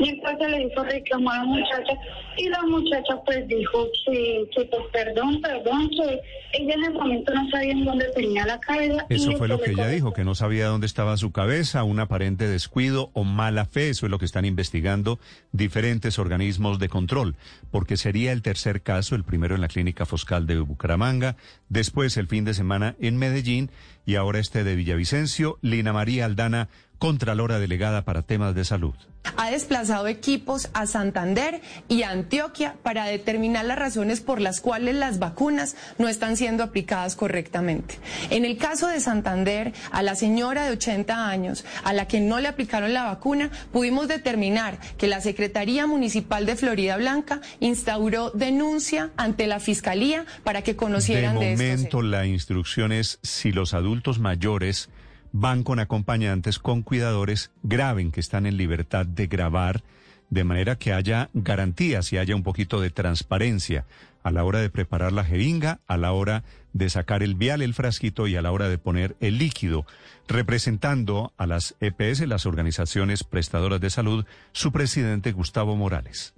Y 0.00 0.08
entonces 0.08 0.50
le 0.50 0.62
hizo 0.64 0.84
reclamo 0.84 1.30
a 1.30 1.38
la 1.38 1.44
muchacha 1.44 1.92
y 2.36 2.48
la 2.48 2.62
muchacha 2.62 3.16
pues 3.24 3.46
dijo 3.46 3.86
que, 4.04 4.44
que 4.54 4.64
pues 4.64 4.82
perdón, 4.92 5.40
perdón, 5.40 5.88
que 5.90 6.20
ella 6.52 6.74
en 6.74 6.84
el 6.84 6.92
momento 6.92 7.32
no 7.32 7.48
sabía 7.50 7.72
en 7.72 7.84
dónde 7.84 8.06
tenía 8.14 8.46
la 8.46 8.58
cabeza. 8.60 9.06
Eso 9.08 9.32
fue 9.32 9.48
lo 9.48 9.60
que 9.60 9.70
ella 9.70 9.88
dijo, 9.88 10.12
que 10.12 10.24
no 10.24 10.34
sabía 10.34 10.66
dónde 10.66 10.86
estaba 10.86 11.16
su 11.16 11.32
cabeza, 11.32 11.84
un 11.84 12.00
aparente 12.00 12.48
descuido 12.48 13.10
o 13.12 13.24
mala 13.24 13.66
fe, 13.66 13.90
eso 13.90 14.06
es 14.06 14.10
lo 14.10 14.18
que 14.18 14.24
están 14.24 14.44
investigando 14.44 15.18
diferentes 15.52 16.18
organismos 16.18 16.78
de 16.78 16.88
control, 16.88 17.36
porque 17.70 17.96
sería 17.96 18.32
el 18.32 18.42
tercer 18.42 18.82
caso, 18.82 19.14
el 19.14 19.24
primero 19.24 19.54
en 19.54 19.60
la 19.60 19.68
clínica 19.68 20.06
Foscal 20.06 20.46
de 20.46 20.58
Bucaramanga, 20.58 21.36
después 21.68 22.16
el 22.16 22.28
fin 22.28 22.44
de 22.44 22.54
semana 22.54 22.96
en 23.00 23.16
Medellín 23.16 23.70
y 24.06 24.16
ahora 24.16 24.38
este 24.38 24.64
de 24.64 24.74
Villavicencio, 24.74 25.58
Lina 25.62 25.92
María 25.92 26.26
Aldana, 26.26 26.68
Contralora 27.04 27.58
Delegada 27.58 28.02
para 28.06 28.22
Temas 28.22 28.54
de 28.54 28.64
Salud. 28.64 28.94
Ha 29.36 29.50
desplazado 29.50 30.06
equipos 30.06 30.70
a 30.72 30.86
Santander 30.86 31.60
y 31.86 32.02
a 32.02 32.08
Antioquia 32.08 32.76
para 32.82 33.04
determinar 33.04 33.66
las 33.66 33.78
razones 33.78 34.22
por 34.22 34.40
las 34.40 34.62
cuales 34.62 34.94
las 34.94 35.18
vacunas 35.18 35.76
no 35.98 36.08
están 36.08 36.38
siendo 36.38 36.62
aplicadas 36.62 37.14
correctamente. 37.14 37.98
En 38.30 38.46
el 38.46 38.56
caso 38.56 38.88
de 38.88 39.00
Santander, 39.00 39.74
a 39.90 40.02
la 40.02 40.14
señora 40.14 40.64
de 40.64 40.70
80 40.70 41.28
años 41.28 41.66
a 41.84 41.92
la 41.92 42.08
que 42.08 42.22
no 42.22 42.40
le 42.40 42.48
aplicaron 42.48 42.94
la 42.94 43.04
vacuna, 43.04 43.50
pudimos 43.70 44.08
determinar 44.08 44.78
que 44.96 45.06
la 45.06 45.20
Secretaría 45.20 45.86
Municipal 45.86 46.46
de 46.46 46.56
Florida 46.56 46.96
Blanca 46.96 47.42
instauró 47.60 48.30
denuncia 48.30 49.10
ante 49.18 49.46
la 49.46 49.60
Fiscalía 49.60 50.24
para 50.42 50.62
que 50.62 50.74
conocieran 50.74 51.38
de, 51.38 51.54
de 51.54 51.56
momento 51.56 52.00
la 52.00 52.24
instrucción 52.24 52.92
es 52.92 53.18
si 53.22 53.52
los 53.52 53.74
adultos 53.74 54.20
mayores 54.20 54.88
van 55.36 55.64
con 55.64 55.80
acompañantes, 55.80 56.60
con 56.60 56.82
cuidadores, 56.82 57.50
graben 57.64 58.12
que 58.12 58.20
están 58.20 58.46
en 58.46 58.56
libertad 58.56 59.04
de 59.04 59.26
grabar, 59.26 59.82
de 60.30 60.44
manera 60.44 60.76
que 60.76 60.92
haya 60.92 61.28
garantías 61.34 62.12
y 62.12 62.18
haya 62.18 62.36
un 62.36 62.44
poquito 62.44 62.80
de 62.80 62.90
transparencia 62.90 63.84
a 64.22 64.30
la 64.30 64.44
hora 64.44 64.60
de 64.60 64.70
preparar 64.70 65.12
la 65.12 65.24
jeringa, 65.24 65.80
a 65.88 65.96
la 65.96 66.12
hora 66.12 66.44
de 66.72 66.88
sacar 66.88 67.24
el 67.24 67.34
vial, 67.34 67.62
el 67.62 67.74
frasquito 67.74 68.28
y 68.28 68.36
a 68.36 68.42
la 68.42 68.52
hora 68.52 68.68
de 68.68 68.78
poner 68.78 69.16
el 69.18 69.38
líquido, 69.38 69.86
representando 70.28 71.32
a 71.36 71.48
las 71.48 71.74
EPS, 71.80 72.28
las 72.28 72.46
organizaciones 72.46 73.24
prestadoras 73.24 73.80
de 73.80 73.90
salud, 73.90 74.24
su 74.52 74.70
presidente 74.70 75.32
Gustavo 75.32 75.74
Morales. 75.74 76.32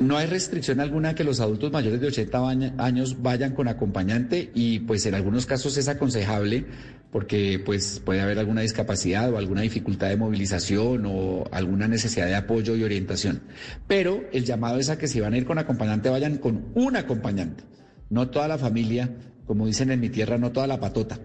No 0.00 0.16
hay 0.16 0.26
restricción 0.26 0.80
alguna 0.80 1.14
que 1.14 1.22
los 1.22 1.38
adultos 1.38 1.70
mayores 1.70 2.00
de 2.00 2.08
80 2.08 2.48
años 2.78 3.22
vayan 3.22 3.54
con 3.54 3.68
acompañante 3.68 4.50
y 4.52 4.80
pues 4.80 5.06
en 5.06 5.14
algunos 5.14 5.46
casos 5.46 5.76
es 5.76 5.86
aconsejable 5.86 6.66
porque 7.14 7.62
pues 7.64 8.02
puede 8.04 8.20
haber 8.20 8.40
alguna 8.40 8.62
discapacidad 8.62 9.32
o 9.32 9.38
alguna 9.38 9.60
dificultad 9.62 10.08
de 10.08 10.16
movilización 10.16 11.06
o 11.06 11.44
alguna 11.52 11.86
necesidad 11.86 12.26
de 12.26 12.34
apoyo 12.34 12.74
y 12.74 12.82
orientación. 12.82 13.40
Pero 13.86 14.24
el 14.32 14.44
llamado 14.44 14.80
es 14.80 14.88
a 14.88 14.98
que 14.98 15.06
si 15.06 15.20
van 15.20 15.32
a 15.32 15.36
ir 15.36 15.46
con 15.46 15.60
acompañante 15.60 16.08
vayan 16.08 16.38
con 16.38 16.72
un 16.74 16.96
acompañante, 16.96 17.62
no 18.10 18.30
toda 18.30 18.48
la 18.48 18.58
familia, 18.58 19.14
como 19.46 19.64
dicen 19.64 19.92
en 19.92 20.00
mi 20.00 20.10
tierra, 20.10 20.38
no 20.38 20.50
toda 20.50 20.66
la 20.66 20.80
patota. 20.80 21.20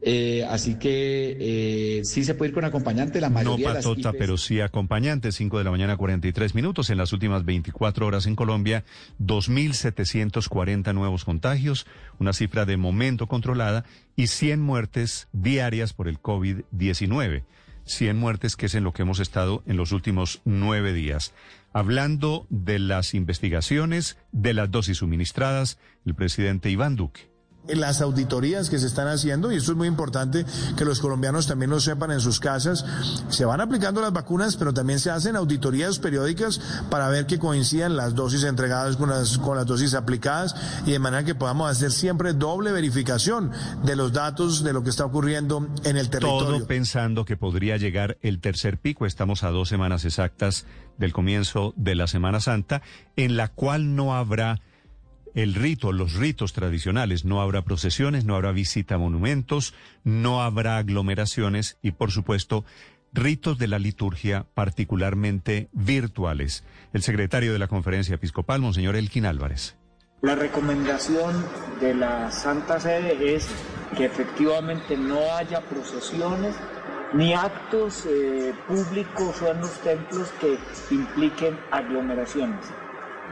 Eh, 0.00 0.46
así 0.48 0.76
que 0.76 1.36
eh, 1.40 2.04
sí 2.04 2.22
se 2.22 2.34
puede 2.34 2.50
ir 2.50 2.54
con 2.54 2.64
acompañante, 2.64 3.20
la 3.20 3.30
mayoría 3.30 3.68
No 3.68 3.74
patota, 3.74 4.12
pero 4.12 4.36
sí 4.36 4.60
acompañante, 4.60 5.32
5 5.32 5.58
de 5.58 5.64
la 5.64 5.70
mañana 5.70 5.96
43 5.96 6.54
minutos. 6.54 6.90
En 6.90 6.98
las 6.98 7.12
últimas 7.12 7.44
24 7.44 8.06
horas 8.06 8.26
en 8.26 8.36
Colombia, 8.36 8.84
2.740 9.20 10.94
nuevos 10.94 11.24
contagios, 11.24 11.86
una 12.18 12.32
cifra 12.32 12.64
de 12.64 12.76
momento 12.76 13.26
controlada 13.26 13.84
y 14.14 14.28
100 14.28 14.60
muertes 14.60 15.28
diarias 15.32 15.92
por 15.92 16.08
el 16.08 16.20
COVID-19. 16.20 17.44
100 17.84 18.18
muertes, 18.18 18.54
que 18.54 18.66
es 18.66 18.74
en 18.74 18.84
lo 18.84 18.92
que 18.92 19.02
hemos 19.02 19.18
estado 19.18 19.62
en 19.66 19.78
los 19.78 19.92
últimos 19.92 20.42
nueve 20.44 20.92
días. 20.92 21.32
Hablando 21.72 22.46
de 22.50 22.78
las 22.78 23.14
investigaciones, 23.14 24.18
de 24.30 24.52
las 24.52 24.70
dosis 24.70 24.98
suministradas, 24.98 25.78
el 26.04 26.14
presidente 26.14 26.70
Iván 26.70 26.96
Duque 26.96 27.28
las 27.74 28.00
auditorías 28.00 28.70
que 28.70 28.78
se 28.78 28.86
están 28.86 29.08
haciendo, 29.08 29.52
y 29.52 29.56
esto 29.56 29.72
es 29.72 29.78
muy 29.78 29.88
importante 29.88 30.44
que 30.76 30.84
los 30.84 31.00
colombianos 31.00 31.46
también 31.46 31.70
lo 31.70 31.80
sepan 31.80 32.10
en 32.10 32.20
sus 32.20 32.40
casas, 32.40 32.84
se 33.28 33.44
van 33.44 33.60
aplicando 33.60 34.00
las 34.00 34.12
vacunas, 34.12 34.56
pero 34.56 34.72
también 34.72 34.98
se 35.00 35.10
hacen 35.10 35.36
auditorías 35.36 35.98
periódicas 35.98 36.60
para 36.90 37.08
ver 37.08 37.26
que 37.26 37.38
coincidan 37.38 37.96
las 37.96 38.14
dosis 38.14 38.44
entregadas 38.44 38.96
con 38.96 39.10
las, 39.10 39.38
con 39.38 39.56
las 39.56 39.66
dosis 39.66 39.94
aplicadas 39.94 40.54
y 40.86 40.92
de 40.92 40.98
manera 40.98 41.24
que 41.24 41.34
podamos 41.34 41.70
hacer 41.70 41.92
siempre 41.92 42.32
doble 42.32 42.72
verificación 42.72 43.50
de 43.84 43.96
los 43.96 44.12
datos 44.12 44.62
de 44.62 44.72
lo 44.72 44.82
que 44.82 44.90
está 44.90 45.04
ocurriendo 45.04 45.68
en 45.84 45.96
el 45.96 46.10
territorio. 46.10 46.58
Todo 46.58 46.66
pensando 46.66 47.24
que 47.24 47.36
podría 47.36 47.76
llegar 47.76 48.18
el 48.22 48.40
tercer 48.40 48.78
pico, 48.78 49.06
estamos 49.06 49.44
a 49.44 49.50
dos 49.50 49.68
semanas 49.68 50.04
exactas 50.04 50.66
del 50.96 51.12
comienzo 51.12 51.72
de 51.76 51.94
la 51.94 52.06
Semana 52.06 52.40
Santa, 52.40 52.82
en 53.16 53.36
la 53.36 53.48
cual 53.48 53.94
no 53.94 54.14
habrá 54.14 54.60
el 55.42 55.54
rito, 55.54 55.92
los 55.92 56.14
ritos 56.14 56.52
tradicionales. 56.52 57.24
No 57.24 57.40
habrá 57.40 57.62
procesiones, 57.62 58.24
no 58.24 58.34
habrá 58.34 58.50
visita 58.50 58.96
a 58.96 58.98
monumentos, 58.98 59.72
no 60.02 60.42
habrá 60.42 60.78
aglomeraciones 60.78 61.78
y, 61.80 61.92
por 61.92 62.10
supuesto, 62.10 62.64
ritos 63.12 63.56
de 63.56 63.68
la 63.68 63.78
liturgia 63.78 64.46
particularmente 64.54 65.68
virtuales. 65.72 66.64
El 66.92 67.02
secretario 67.02 67.52
de 67.52 67.60
la 67.60 67.68
Conferencia 67.68 68.16
Episcopal, 68.16 68.60
Monseñor 68.60 68.96
Elkin 68.96 69.26
Álvarez. 69.26 69.76
La 70.22 70.34
recomendación 70.34 71.46
de 71.80 71.94
la 71.94 72.32
Santa 72.32 72.80
Sede 72.80 73.36
es 73.36 73.46
que 73.96 74.06
efectivamente 74.06 74.96
no 74.96 75.20
haya 75.36 75.60
procesiones 75.60 76.56
ni 77.12 77.32
actos 77.32 78.06
eh, 78.06 78.52
públicos 78.66 79.40
o 79.40 79.52
en 79.52 79.60
los 79.60 79.80
templos 79.82 80.30
que 80.40 80.58
impliquen 80.92 81.56
aglomeraciones. 81.70 82.66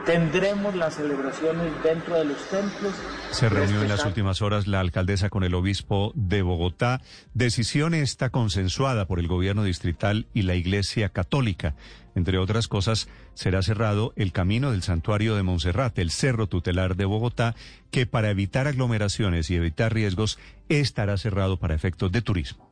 Tendremos 0.05 0.73
las 0.75 0.95
celebraciones 0.95 1.71
dentro 1.83 2.15
de 2.15 2.25
los 2.25 2.37
templos. 2.49 2.93
Se 3.31 3.49
reunió 3.49 3.81
en 3.81 3.89
las 3.89 4.05
últimas 4.05 4.41
horas 4.41 4.65
la 4.65 4.79
alcaldesa 4.79 5.29
con 5.29 5.43
el 5.43 5.53
obispo 5.53 6.13
de 6.15 6.41
Bogotá. 6.41 7.01
Decisión 7.33 7.93
está 7.93 8.29
consensuada 8.29 9.05
por 9.05 9.19
el 9.19 9.27
gobierno 9.27 9.63
distrital 9.63 10.27
y 10.33 10.43
la 10.43 10.55
Iglesia 10.55 11.09
Católica. 11.09 11.75
Entre 12.15 12.37
otras 12.37 12.67
cosas, 12.67 13.09
será 13.33 13.61
cerrado 13.61 14.13
el 14.15 14.31
camino 14.31 14.71
del 14.71 14.81
santuario 14.81 15.35
de 15.35 15.43
Monserrate, 15.43 16.01
el 16.01 16.11
cerro 16.11 16.47
tutelar 16.47 16.95
de 16.95 17.05
Bogotá, 17.05 17.53
que 17.91 18.05
para 18.05 18.31
evitar 18.31 18.65
aglomeraciones 18.65 19.49
y 19.49 19.55
evitar 19.55 19.93
riesgos 19.93 20.39
estará 20.69 21.17
cerrado 21.17 21.57
para 21.57 21.75
efectos 21.75 22.11
de 22.11 22.21
turismo. 22.21 22.71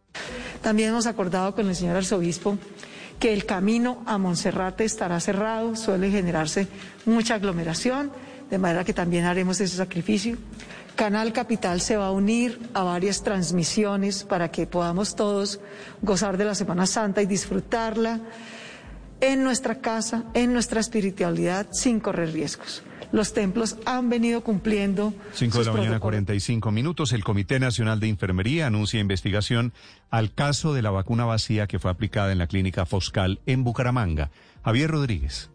También 0.62 0.90
hemos 0.90 1.06
acordado 1.06 1.54
con 1.54 1.68
el 1.68 1.76
señor 1.76 1.98
arzobispo 1.98 2.58
que 3.20 3.34
el 3.34 3.46
camino 3.46 4.04
a 4.06 4.18
Monserrate 4.18 4.86
estará 4.86 5.20
cerrado, 5.20 5.76
suele 5.76 6.12
generarse 6.12 6.68
mucha 7.06 7.36
aglomeración, 7.36 8.12
de 8.50 8.58
manera 8.58 8.84
que 8.84 8.94
también 8.94 9.26
haremos 9.26 9.60
ese 9.62 9.78
sacrificio. 9.78 10.38
Canal 10.96 11.34
Capital 11.34 11.82
se 11.82 11.98
va 11.98 12.08
a 12.08 12.12
unir 12.12 12.60
a 12.74 12.84
varias 12.84 13.22
transmisiones 13.22 14.24
para 14.24 14.50
que 14.50 14.66
podamos 14.66 15.16
todos 15.16 15.60
gozar 16.02 16.38
de 16.38 16.46
la 16.46 16.56
Semana 16.56 16.86
Santa 16.86 17.22
y 17.22 17.26
disfrutarla 17.26 18.22
en 19.20 19.44
nuestra 19.44 19.80
casa, 19.80 20.24
en 20.34 20.54
nuestra 20.54 20.80
espiritualidad, 20.80 21.68
sin 21.72 22.00
correr 22.00 22.32
riesgos. 22.32 22.84
Los 23.12 23.34
templos 23.34 23.78
han 23.86 24.10
venido 24.10 24.42
cumpliendo. 24.42 25.14
Cinco 25.34 25.60
de 25.60 25.66
la 25.66 25.72
mañana, 25.74 26.00
45 26.00 26.72
minutos. 26.72 27.14
El 27.14 27.24
Comité 27.24 27.60
Nacional 27.60 28.00
de 28.00 28.10
Enfermería 28.10 28.68
anuncia 28.68 29.00
investigación 29.00 29.74
al 30.10 30.34
caso 30.34 30.74
de 30.74 30.82
la 30.82 30.92
vacuna 30.92 31.26
vacía 31.26 31.68
que 31.68 31.80
fue 31.80 31.92
aplicada 31.92 32.32
en 32.32 32.38
la 32.38 32.48
clínica 32.48 32.86
Foscal 32.86 33.40
en 33.46 33.64
Bucaramanga. 33.64 34.32
Javier 34.64 34.92
Rodríguez. 34.92 35.50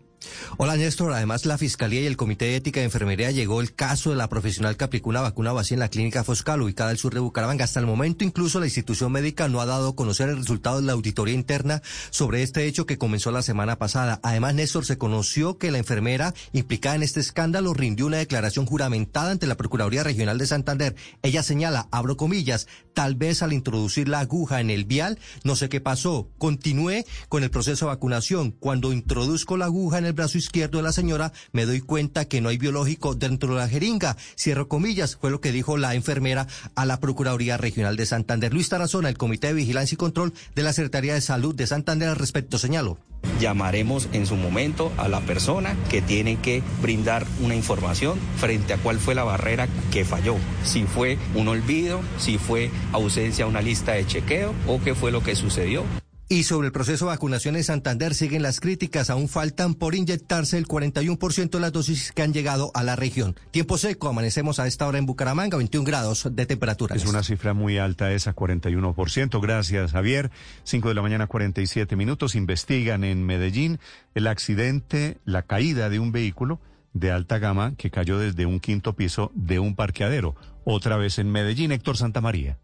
Hola 0.58 0.76
Néstor, 0.76 1.12
además 1.12 1.46
la 1.46 1.56
Fiscalía 1.56 2.02
y 2.02 2.06
el 2.06 2.16
Comité 2.16 2.46
de 2.46 2.56
Ética 2.56 2.80
de 2.80 2.86
Enfermería 2.86 3.30
llegó 3.30 3.60
el 3.60 3.72
caso 3.72 4.10
de 4.10 4.16
la 4.16 4.28
profesional 4.28 4.76
que 4.76 4.84
aplicó 4.84 5.08
una 5.08 5.22
vacuna 5.22 5.52
vacía 5.52 5.76
en 5.76 5.80
la 5.80 5.88
clínica 5.88 6.24
Foscal 6.24 6.60
ubicada 6.60 6.90
al 6.90 6.98
sur 6.98 7.14
de 7.14 7.20
Bucaramanga. 7.20 7.64
Hasta 7.64 7.80
el 7.80 7.86
momento 7.86 8.24
incluso 8.24 8.60
la 8.60 8.66
institución 8.66 9.12
médica 9.12 9.48
no 9.48 9.60
ha 9.60 9.66
dado 9.66 9.88
a 9.88 9.96
conocer 9.96 10.28
el 10.28 10.36
resultado 10.36 10.80
de 10.80 10.86
la 10.86 10.92
auditoría 10.92 11.34
interna 11.34 11.82
sobre 12.10 12.42
este 12.42 12.66
hecho 12.66 12.84
que 12.84 12.98
comenzó 12.98 13.30
la 13.30 13.42
semana 13.42 13.78
pasada. 13.78 14.20
Además 14.22 14.54
Néstor 14.54 14.84
se 14.84 14.98
conoció 14.98 15.56
que 15.56 15.70
la 15.70 15.78
enfermera 15.78 16.34
implicada 16.52 16.96
en 16.96 17.02
este 17.02 17.20
escándalo 17.20 17.72
rindió 17.72 18.06
una 18.06 18.18
declaración 18.18 18.66
juramentada 18.66 19.30
ante 19.30 19.46
la 19.46 19.56
Procuraduría 19.56 20.04
Regional 20.04 20.36
de 20.36 20.46
Santander. 20.46 20.96
Ella 21.22 21.42
señala, 21.42 21.88
abro 21.90 22.16
comillas, 22.16 22.66
tal 22.92 23.14
vez 23.14 23.42
al 23.42 23.52
introducir 23.52 24.08
la 24.08 24.20
aguja 24.20 24.60
en 24.60 24.70
el 24.70 24.84
vial, 24.84 25.18
no 25.44 25.56
sé 25.56 25.68
qué 25.68 25.80
pasó. 25.80 26.28
Continué 26.38 27.06
con 27.28 27.42
el 27.42 27.50
proceso 27.50 27.86
de 27.86 27.92
vacunación. 27.92 28.50
Cuando 28.52 28.92
introduzco 28.92 29.56
la 29.56 29.66
aguja 29.66 29.98
en 29.98 30.06
el 30.06 30.09
brazo 30.12 30.38
izquierdo 30.38 30.78
de 30.78 30.84
la 30.84 30.92
señora, 30.92 31.32
me 31.52 31.66
doy 31.66 31.80
cuenta 31.80 32.24
que 32.24 32.40
no 32.40 32.48
hay 32.48 32.58
biológico 32.58 33.14
dentro 33.14 33.54
de 33.54 33.60
la 33.60 33.68
jeringa. 33.68 34.16
Cierro 34.38 34.68
comillas, 34.68 35.16
fue 35.16 35.30
lo 35.30 35.40
que 35.40 35.52
dijo 35.52 35.76
la 35.76 35.94
enfermera 35.94 36.46
a 36.74 36.84
la 36.86 37.00
Procuraduría 37.00 37.56
Regional 37.56 37.96
de 37.96 38.06
Santander. 38.06 38.52
Luis 38.52 38.68
Tarazona, 38.68 39.08
el 39.08 39.18
Comité 39.18 39.48
de 39.48 39.54
Vigilancia 39.54 39.94
y 39.94 39.98
Control 39.98 40.32
de 40.54 40.62
la 40.62 40.72
Secretaría 40.72 41.14
de 41.14 41.20
Salud 41.20 41.54
de 41.54 41.66
Santander 41.66 42.08
al 42.08 42.16
respecto 42.16 42.58
señaló. 42.58 42.98
Llamaremos 43.38 44.08
en 44.12 44.26
su 44.26 44.36
momento 44.36 44.92
a 44.96 45.08
la 45.08 45.20
persona 45.20 45.76
que 45.90 46.02
tiene 46.02 46.36
que 46.36 46.62
brindar 46.80 47.26
una 47.40 47.54
información 47.54 48.18
frente 48.36 48.72
a 48.72 48.78
cuál 48.78 48.98
fue 48.98 49.14
la 49.14 49.24
barrera 49.24 49.68
que 49.90 50.04
falló. 50.04 50.36
Si 50.64 50.84
fue 50.84 51.18
un 51.34 51.48
olvido, 51.48 52.00
si 52.18 52.38
fue 52.38 52.70
ausencia 52.92 53.44
a 53.44 53.48
una 53.48 53.62
lista 53.62 53.92
de 53.92 54.06
chequeo 54.06 54.54
o 54.66 54.80
qué 54.80 54.94
fue 54.94 55.12
lo 55.12 55.22
que 55.22 55.36
sucedió. 55.36 55.84
Y 56.32 56.44
sobre 56.44 56.68
el 56.68 56.72
proceso 56.72 57.06
de 57.06 57.10
vacunación 57.10 57.56
en 57.56 57.64
Santander 57.64 58.14
siguen 58.14 58.42
las 58.42 58.60
críticas. 58.60 59.10
Aún 59.10 59.28
faltan 59.28 59.74
por 59.74 59.96
inyectarse 59.96 60.58
el 60.58 60.68
41% 60.68 61.50
de 61.50 61.58
las 61.58 61.72
dosis 61.72 62.12
que 62.12 62.22
han 62.22 62.32
llegado 62.32 62.70
a 62.72 62.84
la 62.84 62.94
región. 62.94 63.34
Tiempo 63.50 63.76
seco, 63.78 64.06
amanecemos 64.06 64.60
a 64.60 64.68
esta 64.68 64.86
hora 64.86 64.98
en 64.98 65.06
Bucaramanga, 65.06 65.56
21 65.56 65.84
grados 65.84 66.28
de 66.30 66.46
temperatura. 66.46 66.94
Es 66.94 67.04
una 67.04 67.24
cifra 67.24 67.52
muy 67.52 67.78
alta 67.78 68.12
esa, 68.12 68.36
41%. 68.36 69.42
Gracias, 69.42 69.90
Javier. 69.90 70.30
5 70.62 70.90
de 70.90 70.94
la 70.94 71.02
mañana, 71.02 71.26
47 71.26 71.96
minutos. 71.96 72.36
Investigan 72.36 73.02
en 73.02 73.26
Medellín 73.26 73.80
el 74.14 74.28
accidente, 74.28 75.18
la 75.24 75.42
caída 75.42 75.90
de 75.90 75.98
un 75.98 76.12
vehículo 76.12 76.60
de 76.92 77.10
alta 77.10 77.40
gama 77.40 77.74
que 77.76 77.90
cayó 77.90 78.20
desde 78.20 78.46
un 78.46 78.60
quinto 78.60 78.94
piso 78.94 79.32
de 79.34 79.58
un 79.58 79.74
parqueadero. 79.74 80.36
Otra 80.62 80.96
vez 80.96 81.18
en 81.18 81.32
Medellín, 81.32 81.72
Héctor 81.72 81.96
Santamaría. 81.96 82.56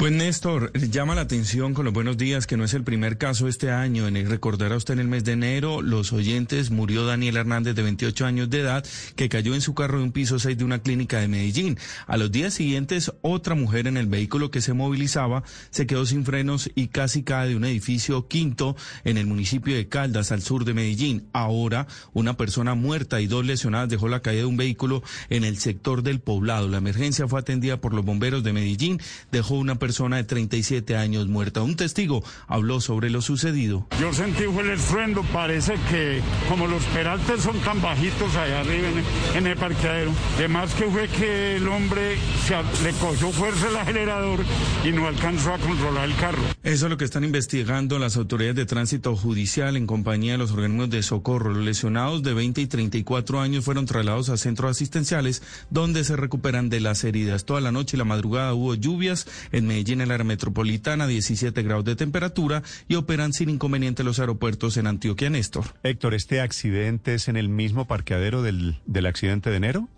Pues 0.00 0.12
Néstor, 0.12 0.72
llama 0.72 1.14
la 1.14 1.20
atención 1.20 1.74
con 1.74 1.84
los 1.84 1.92
buenos 1.92 2.16
días 2.16 2.46
que 2.46 2.56
no 2.56 2.64
es 2.64 2.72
el 2.72 2.84
primer 2.84 3.18
caso 3.18 3.48
este 3.48 3.70
año. 3.70 4.08
En 4.08 4.16
el, 4.16 4.30
recordará 4.30 4.74
usted 4.74 4.94
en 4.94 5.00
el 5.00 5.08
mes 5.08 5.24
de 5.24 5.32
enero, 5.32 5.82
los 5.82 6.14
oyentes, 6.14 6.70
murió 6.70 7.04
Daniel 7.04 7.36
Hernández 7.36 7.74
de 7.74 7.82
28 7.82 8.24
años 8.24 8.48
de 8.48 8.60
edad 8.60 8.82
que 9.14 9.28
cayó 9.28 9.54
en 9.54 9.60
su 9.60 9.74
carro 9.74 9.98
de 9.98 10.04
un 10.04 10.12
piso 10.12 10.38
6 10.38 10.56
de 10.56 10.64
una 10.64 10.78
clínica 10.78 11.18
de 11.18 11.28
Medellín. 11.28 11.78
A 12.06 12.16
los 12.16 12.32
días 12.32 12.54
siguientes, 12.54 13.12
otra 13.20 13.54
mujer 13.54 13.86
en 13.88 13.98
el 13.98 14.06
vehículo 14.06 14.50
que 14.50 14.62
se 14.62 14.72
movilizaba 14.72 15.42
se 15.68 15.86
quedó 15.86 16.06
sin 16.06 16.24
frenos 16.24 16.70
y 16.74 16.88
casi 16.88 17.22
cae 17.22 17.50
de 17.50 17.56
un 17.56 17.66
edificio 17.66 18.26
quinto 18.26 18.76
en 19.04 19.18
el 19.18 19.26
municipio 19.26 19.76
de 19.76 19.88
Caldas, 19.88 20.32
al 20.32 20.40
sur 20.40 20.64
de 20.64 20.72
Medellín. 20.72 21.28
Ahora, 21.34 21.86
una 22.14 22.38
persona 22.38 22.74
muerta 22.74 23.20
y 23.20 23.26
dos 23.26 23.44
lesionadas 23.44 23.90
dejó 23.90 24.08
la 24.08 24.22
caída 24.22 24.40
de 24.40 24.46
un 24.46 24.56
vehículo 24.56 25.02
en 25.28 25.44
el 25.44 25.58
sector 25.58 26.02
del 26.02 26.20
poblado. 26.20 26.68
La 26.68 26.78
emergencia 26.78 27.28
fue 27.28 27.40
atendida 27.40 27.82
por 27.82 27.92
los 27.92 28.02
bomberos 28.02 28.42
de 28.42 28.54
Medellín, 28.54 28.98
dejó 29.30 29.56
una 29.56 29.74
persona 29.74 29.89
persona 29.90 30.18
de 30.18 30.22
37 30.22 30.96
años 30.96 31.26
muerta. 31.26 31.62
Un 31.62 31.74
testigo 31.74 32.22
habló 32.46 32.80
sobre 32.80 33.10
lo 33.10 33.22
sucedido. 33.22 33.88
Yo 34.00 34.12
sentí 34.12 34.44
fue 34.44 34.62
el 34.62 34.70
estruendo, 34.70 35.24
parece 35.32 35.74
que 35.90 36.22
como 36.48 36.68
los 36.68 36.84
peraltes 36.94 37.42
son 37.42 37.58
tan 37.58 37.82
bajitos 37.82 38.36
allá 38.36 38.60
arriba 38.60 38.86
en 39.34 39.46
el, 39.48 39.56
parqueadero, 39.56 40.12
además 40.36 40.72
que 40.74 40.84
fue 40.84 41.08
que 41.08 41.56
el 41.56 41.66
hombre 41.66 42.18
se, 42.46 42.54
le 42.84 42.92
cogió 43.00 43.32
fuerza 43.32 43.68
el 43.68 43.76
acelerador 43.78 44.44
y 44.84 44.92
no 44.92 45.08
alcanzó 45.08 45.54
a 45.54 45.58
controlar 45.58 46.08
el 46.08 46.14
carro. 46.14 46.42
Eso 46.62 46.86
es 46.86 46.90
lo 46.90 46.96
que 46.96 47.04
están 47.04 47.24
investigando 47.24 47.98
las 47.98 48.16
autoridades 48.16 48.54
de 48.54 48.66
tránsito 48.66 49.16
judicial 49.16 49.76
en 49.76 49.88
compañía 49.88 50.32
de 50.32 50.38
los 50.38 50.52
organismos 50.52 50.90
de 50.90 51.02
socorro. 51.02 51.52
Los 51.52 51.64
lesionados 51.64 52.22
de 52.22 52.32
20 52.32 52.60
y 52.60 52.66
34 52.68 53.40
años 53.40 53.64
fueron 53.64 53.86
trasladados 53.86 54.28
a 54.28 54.36
centros 54.36 54.70
asistenciales 54.70 55.42
donde 55.68 56.04
se 56.04 56.14
recuperan 56.14 56.68
de 56.68 56.78
las 56.78 57.02
heridas. 57.02 57.44
Toda 57.44 57.60
la 57.60 57.72
noche 57.72 57.96
y 57.96 57.98
la 57.98 58.04
madrugada 58.04 58.54
hubo 58.54 58.76
lluvias 58.76 59.26
en 59.50 59.66
Medellín 59.66 59.79
Medellín, 59.80 60.02
en 60.02 60.08
la 60.08 60.14
área 60.14 60.24
metropolitana, 60.24 61.06
17 61.06 61.62
grados 61.62 61.86
de 61.86 61.96
temperatura 61.96 62.62
y 62.86 62.96
operan 62.96 63.32
sin 63.32 63.48
inconveniente 63.48 64.04
los 64.04 64.18
aeropuertos 64.18 64.76
en 64.76 64.86
Antioquia, 64.86 65.30
Néstor. 65.30 65.64
Héctor, 65.82 66.12
¿este 66.12 66.42
accidente 66.42 67.14
es 67.14 67.28
en 67.28 67.36
el 67.38 67.48
mismo 67.48 67.86
parqueadero 67.86 68.42
del, 68.42 68.80
del 68.84 69.06
accidente 69.06 69.48
de 69.48 69.56
enero? 69.56 69.88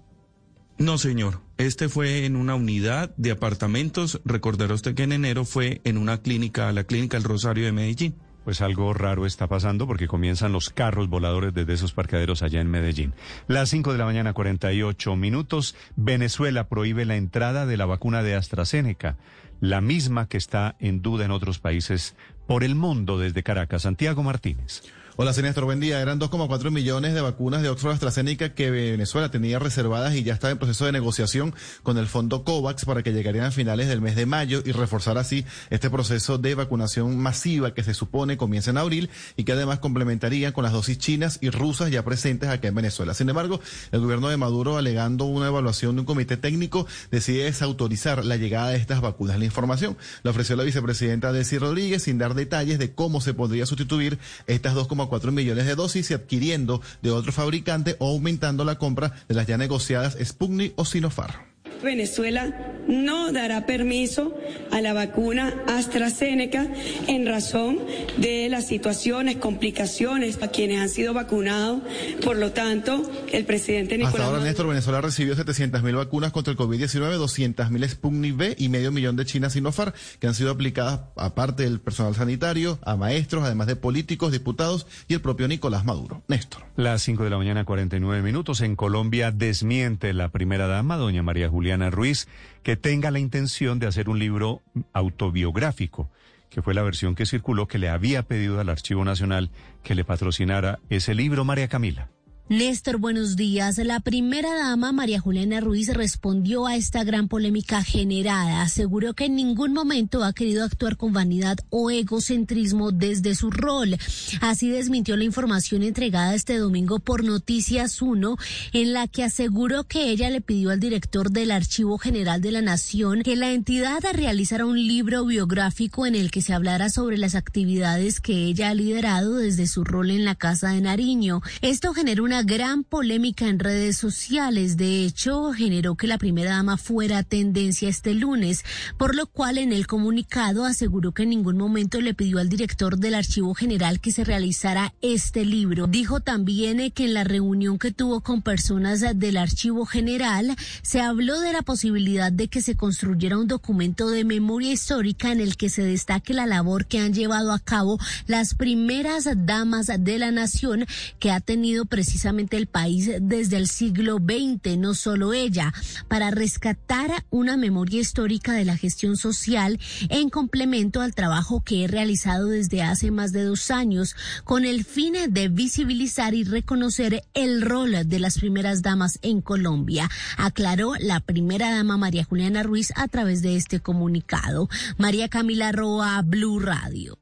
No, 0.78 0.98
señor. 0.98 1.40
Este 1.58 1.88
fue 1.88 2.26
en 2.26 2.36
una 2.36 2.54
unidad 2.54 3.12
de 3.16 3.32
apartamentos. 3.32 4.20
Recordará 4.24 4.72
usted 4.74 4.94
que 4.94 5.02
en 5.02 5.12
enero 5.12 5.44
fue 5.44 5.80
en 5.82 5.98
una 5.98 6.18
clínica, 6.18 6.70
la 6.70 6.84
clínica 6.84 7.16
El 7.16 7.24
Rosario 7.24 7.64
de 7.64 7.72
Medellín. 7.72 8.14
Pues 8.44 8.60
algo 8.60 8.92
raro 8.92 9.24
está 9.24 9.46
pasando 9.46 9.86
porque 9.86 10.08
comienzan 10.08 10.52
los 10.52 10.70
carros 10.70 11.08
voladores 11.08 11.54
desde 11.54 11.74
esos 11.74 11.92
parqueaderos 11.92 12.42
allá 12.42 12.60
en 12.60 12.70
Medellín. 12.70 13.14
Las 13.46 13.70
5 13.70 13.92
de 13.92 13.98
la 13.98 14.04
mañana, 14.04 14.32
48 14.32 15.14
minutos. 15.14 15.76
Venezuela 15.94 16.68
prohíbe 16.68 17.04
la 17.04 17.16
entrada 17.16 17.66
de 17.66 17.76
la 17.76 17.86
vacuna 17.86 18.24
de 18.24 18.34
AstraZeneca, 18.34 19.16
la 19.62 19.80
misma 19.80 20.28
que 20.28 20.38
está 20.38 20.74
en 20.80 21.02
duda 21.02 21.24
en 21.24 21.30
otros 21.30 21.60
países 21.60 22.16
por 22.48 22.64
el 22.64 22.74
mundo 22.74 23.16
desde 23.16 23.44
Caracas. 23.44 23.82
Santiago 23.82 24.24
Martínez. 24.24 24.82
Hola, 25.14 25.34
Sinestro, 25.34 25.66
buen 25.66 25.78
día. 25.78 26.00
Eran 26.00 26.18
2,4 26.18 26.70
millones 26.70 27.12
de 27.12 27.20
vacunas 27.20 27.60
de 27.60 27.68
Oxford 27.68 27.92
AstraZeneca 27.92 28.54
que 28.54 28.70
Venezuela 28.70 29.30
tenía 29.30 29.58
reservadas 29.58 30.14
y 30.14 30.22
ya 30.22 30.32
está 30.32 30.50
en 30.50 30.56
proceso 30.56 30.86
de 30.86 30.92
negociación 30.92 31.54
con 31.82 31.98
el 31.98 32.06
fondo 32.06 32.44
COVAX 32.44 32.86
para 32.86 33.02
que 33.02 33.12
llegarían 33.12 33.44
a 33.44 33.50
finales 33.50 33.88
del 33.88 34.00
mes 34.00 34.16
de 34.16 34.24
mayo 34.24 34.62
y 34.64 34.72
reforzar 34.72 35.18
así 35.18 35.44
este 35.68 35.90
proceso 35.90 36.38
de 36.38 36.54
vacunación 36.54 37.18
masiva 37.18 37.74
que 37.74 37.84
se 37.84 37.92
supone 37.92 38.38
comienza 38.38 38.70
en 38.70 38.78
abril 38.78 39.10
y 39.36 39.44
que 39.44 39.52
además 39.52 39.80
complementaría 39.80 40.54
con 40.54 40.64
las 40.64 40.72
dosis 40.72 40.96
chinas 40.96 41.36
y 41.42 41.50
rusas 41.50 41.90
ya 41.90 42.02
presentes 42.06 42.48
acá 42.48 42.68
en 42.68 42.74
Venezuela. 42.74 43.12
Sin 43.12 43.28
embargo, 43.28 43.60
el 43.90 44.00
gobierno 44.00 44.30
de 44.30 44.38
Maduro, 44.38 44.78
alegando 44.78 45.26
una 45.26 45.48
evaluación 45.48 45.94
de 45.94 46.00
un 46.00 46.06
comité 46.06 46.38
técnico, 46.38 46.86
decide 47.10 47.44
desautorizar 47.44 48.24
la 48.24 48.38
llegada 48.38 48.70
de 48.70 48.76
estas 48.76 49.02
vacunas. 49.02 49.38
La 49.38 49.44
información 49.44 49.98
la 50.22 50.30
ofreció 50.30 50.56
la 50.56 50.64
vicepresidenta 50.64 51.32
Desi 51.32 51.58
Rodríguez 51.58 52.04
sin 52.04 52.16
dar 52.16 52.32
detalles 52.32 52.78
de 52.78 52.94
cómo 52.94 53.20
se 53.20 53.34
podría 53.34 53.66
sustituir 53.66 54.18
estas 54.46 54.74
2,4 54.74 55.01
4 55.08 55.32
millones 55.32 55.66
de 55.66 55.74
dosis 55.74 56.10
y 56.10 56.14
adquiriendo 56.14 56.80
de 57.02 57.10
otro 57.10 57.32
fabricante 57.32 57.96
o 57.98 58.08
aumentando 58.08 58.64
la 58.64 58.76
compra 58.78 59.12
de 59.28 59.34
las 59.34 59.46
ya 59.46 59.56
negociadas 59.56 60.16
Sputnik 60.22 60.72
o 60.76 60.84
Sinopharm. 60.84 61.51
Venezuela 61.82 62.52
no 62.88 63.32
dará 63.32 63.66
permiso 63.66 64.36
a 64.70 64.80
la 64.80 64.92
vacuna 64.92 65.54
AstraZeneca 65.68 66.66
en 67.06 67.26
razón 67.26 67.78
de 68.16 68.48
las 68.48 68.66
situaciones, 68.66 69.36
complicaciones 69.36 70.42
a 70.42 70.48
quienes 70.48 70.80
han 70.80 70.88
sido 70.88 71.14
vacunados. 71.14 71.82
Por 72.24 72.36
lo 72.36 72.52
tanto, 72.52 73.02
el 73.32 73.44
presidente 73.44 73.96
Nicolás 73.96 74.14
Hasta 74.14 74.26
ahora, 74.26 74.44
Néstor, 74.44 74.68
Venezuela 74.68 75.00
recibió 75.00 75.34
700 75.34 75.82
mil 75.82 75.96
vacunas 75.96 76.32
contra 76.32 76.52
el 76.52 76.58
COVID-19, 76.58 77.16
200 77.16 77.70
mil 77.70 77.88
Sputnik 77.88 78.36
V 78.36 78.54
y 78.58 78.68
medio 78.68 78.92
millón 78.92 79.16
de 79.16 79.24
China 79.24 79.50
Sinopharm 79.50 79.92
que 80.18 80.26
han 80.26 80.34
sido 80.34 80.50
aplicadas, 80.50 81.00
aparte 81.16 81.64
del 81.64 81.80
personal 81.80 82.14
sanitario, 82.14 82.78
a 82.82 82.96
maestros, 82.96 83.44
además 83.44 83.66
de 83.66 83.76
políticos, 83.76 84.32
diputados 84.32 84.86
y 85.08 85.14
el 85.14 85.20
propio 85.20 85.48
Nicolás 85.48 85.84
Maduro. 85.84 86.22
Néstor. 86.28 86.62
Las 86.76 87.02
5 87.02 87.24
de 87.24 87.30
la 87.30 87.38
mañana, 87.38 87.64
49 87.64 88.22
minutos. 88.22 88.60
En 88.60 88.76
Colombia 88.76 89.30
desmiente 89.30 90.12
la 90.12 90.28
primera 90.30 90.66
dama, 90.66 90.96
doña 90.96 91.22
María 91.22 91.48
Juliana 91.48 91.71
Ruiz, 91.90 92.28
que 92.62 92.76
tenga 92.76 93.10
la 93.10 93.18
intención 93.18 93.78
de 93.78 93.86
hacer 93.86 94.08
un 94.08 94.18
libro 94.18 94.62
autobiográfico, 94.92 96.10
que 96.50 96.62
fue 96.62 96.74
la 96.74 96.82
versión 96.82 97.14
que 97.14 97.26
circuló 97.26 97.66
que 97.66 97.78
le 97.78 97.88
había 97.88 98.22
pedido 98.22 98.60
al 98.60 98.68
Archivo 98.68 99.04
Nacional 99.04 99.50
que 99.82 99.94
le 99.94 100.04
patrocinara 100.04 100.78
ese 100.90 101.14
libro, 101.14 101.44
María 101.44 101.68
Camila. 101.68 102.08
Néstor, 102.52 102.98
buenos 102.98 103.34
días. 103.34 103.78
La 103.78 104.00
primera 104.00 104.54
dama, 104.54 104.92
María 104.92 105.18
Juliana 105.18 105.60
Ruiz, 105.60 105.88
respondió 105.88 106.66
a 106.66 106.76
esta 106.76 107.02
gran 107.02 107.26
polémica 107.26 107.82
generada. 107.82 108.60
Aseguró 108.60 109.14
que 109.14 109.24
en 109.24 109.36
ningún 109.36 109.72
momento 109.72 110.22
ha 110.22 110.34
querido 110.34 110.62
actuar 110.62 110.98
con 110.98 111.14
vanidad 111.14 111.56
o 111.70 111.90
egocentrismo 111.90 112.92
desde 112.92 113.34
su 113.36 113.50
rol. 113.50 113.96
Así 114.42 114.68
desmintió 114.68 115.16
la 115.16 115.24
información 115.24 115.82
entregada 115.82 116.34
este 116.34 116.58
domingo 116.58 116.98
por 116.98 117.24
Noticias 117.24 118.02
1, 118.02 118.36
en 118.74 118.92
la 118.92 119.08
que 119.08 119.24
aseguró 119.24 119.84
que 119.84 120.10
ella 120.10 120.28
le 120.28 120.42
pidió 120.42 120.72
al 120.72 120.80
director 120.80 121.30
del 121.30 121.52
Archivo 121.52 121.96
General 121.96 122.42
de 122.42 122.52
la 122.52 122.60
Nación 122.60 123.22
que 123.22 123.34
la 123.34 123.52
entidad 123.52 124.00
realizara 124.12 124.66
un 124.66 124.76
libro 124.76 125.24
biográfico 125.24 126.04
en 126.04 126.14
el 126.16 126.30
que 126.30 126.42
se 126.42 126.52
hablara 126.52 126.90
sobre 126.90 127.16
las 127.16 127.34
actividades 127.34 128.20
que 128.20 128.44
ella 128.44 128.68
ha 128.68 128.74
liderado 128.74 129.36
desde 129.36 129.66
su 129.66 129.84
rol 129.84 130.10
en 130.10 130.26
la 130.26 130.34
Casa 130.34 130.68
de 130.72 130.82
Nariño. 130.82 131.40
Esto 131.62 131.94
generó 131.94 132.24
una 132.24 132.41
gran 132.44 132.84
polémica 132.84 133.48
en 133.48 133.58
redes 133.58 133.96
sociales. 133.96 134.76
De 134.76 135.04
hecho, 135.04 135.52
generó 135.52 135.96
que 135.96 136.06
la 136.06 136.18
primera 136.18 136.52
dama 136.52 136.76
fuera 136.76 137.22
tendencia 137.22 137.88
este 137.88 138.14
lunes, 138.14 138.64
por 138.96 139.14
lo 139.14 139.26
cual 139.26 139.58
en 139.58 139.72
el 139.72 139.86
comunicado 139.86 140.64
aseguró 140.64 141.12
que 141.12 141.24
en 141.24 141.30
ningún 141.30 141.56
momento 141.56 142.00
le 142.00 142.14
pidió 142.14 142.38
al 142.38 142.48
director 142.48 142.98
del 142.98 143.14
Archivo 143.14 143.54
General 143.54 144.00
que 144.00 144.12
se 144.12 144.24
realizara 144.24 144.94
este 145.02 145.44
libro. 145.44 145.86
Dijo 145.86 146.20
también 146.20 146.90
que 146.90 147.04
en 147.04 147.14
la 147.14 147.24
reunión 147.24 147.78
que 147.78 147.92
tuvo 147.92 148.20
con 148.20 148.42
personas 148.42 149.00
del 149.14 149.36
Archivo 149.36 149.84
General 149.84 150.56
se 150.82 151.00
habló 151.00 151.40
de 151.40 151.52
la 151.52 151.62
posibilidad 151.62 152.32
de 152.32 152.48
que 152.48 152.62
se 152.62 152.76
construyera 152.76 153.38
un 153.38 153.48
documento 153.48 154.10
de 154.10 154.24
memoria 154.24 154.72
histórica 154.72 155.32
en 155.32 155.40
el 155.40 155.56
que 155.56 155.68
se 155.68 155.82
destaque 155.82 156.34
la 156.34 156.46
labor 156.46 156.86
que 156.86 156.98
han 156.98 157.12
llevado 157.12 157.52
a 157.52 157.58
cabo 157.58 157.98
las 158.26 158.54
primeras 158.54 159.28
damas 159.46 159.90
de 159.98 160.18
la 160.18 160.30
nación 160.30 160.86
que 161.18 161.30
ha 161.30 161.40
tenido 161.40 161.84
precisamente 161.84 162.21
el 162.24 162.66
país 162.66 163.10
desde 163.20 163.56
el 163.56 163.68
siglo 163.68 164.16
XX, 164.16 164.78
no 164.78 164.94
solo 164.94 165.32
ella, 165.32 165.72
para 166.08 166.30
rescatar 166.30 167.24
una 167.30 167.56
memoria 167.56 168.00
histórica 168.00 168.52
de 168.52 168.64
la 168.64 168.76
gestión 168.76 169.16
social 169.16 169.78
en 170.08 170.30
complemento 170.30 171.00
al 171.00 171.14
trabajo 171.14 171.62
que 171.64 171.84
he 171.84 171.88
realizado 171.88 172.48
desde 172.48 172.82
hace 172.82 173.10
más 173.10 173.32
de 173.32 173.44
dos 173.44 173.70
años 173.70 174.14
con 174.44 174.64
el 174.64 174.84
fin 174.84 175.14
de 175.28 175.48
visibilizar 175.48 176.34
y 176.34 176.44
reconocer 176.44 177.24
el 177.34 177.62
rol 177.62 177.92
de 178.06 178.18
las 178.18 178.38
primeras 178.38 178.82
damas 178.82 179.18
en 179.22 179.40
Colombia, 179.40 180.10
aclaró 180.36 180.94
la 180.98 181.20
primera 181.20 181.70
dama 181.70 181.96
María 181.96 182.24
Juliana 182.24 182.62
Ruiz 182.62 182.92
a 182.96 183.08
través 183.08 183.42
de 183.42 183.56
este 183.56 183.80
comunicado. 183.80 184.68
María 184.96 185.28
Camila 185.28 185.72
Roa, 185.72 186.22
Blue 186.22 186.58
Radio. 186.58 187.21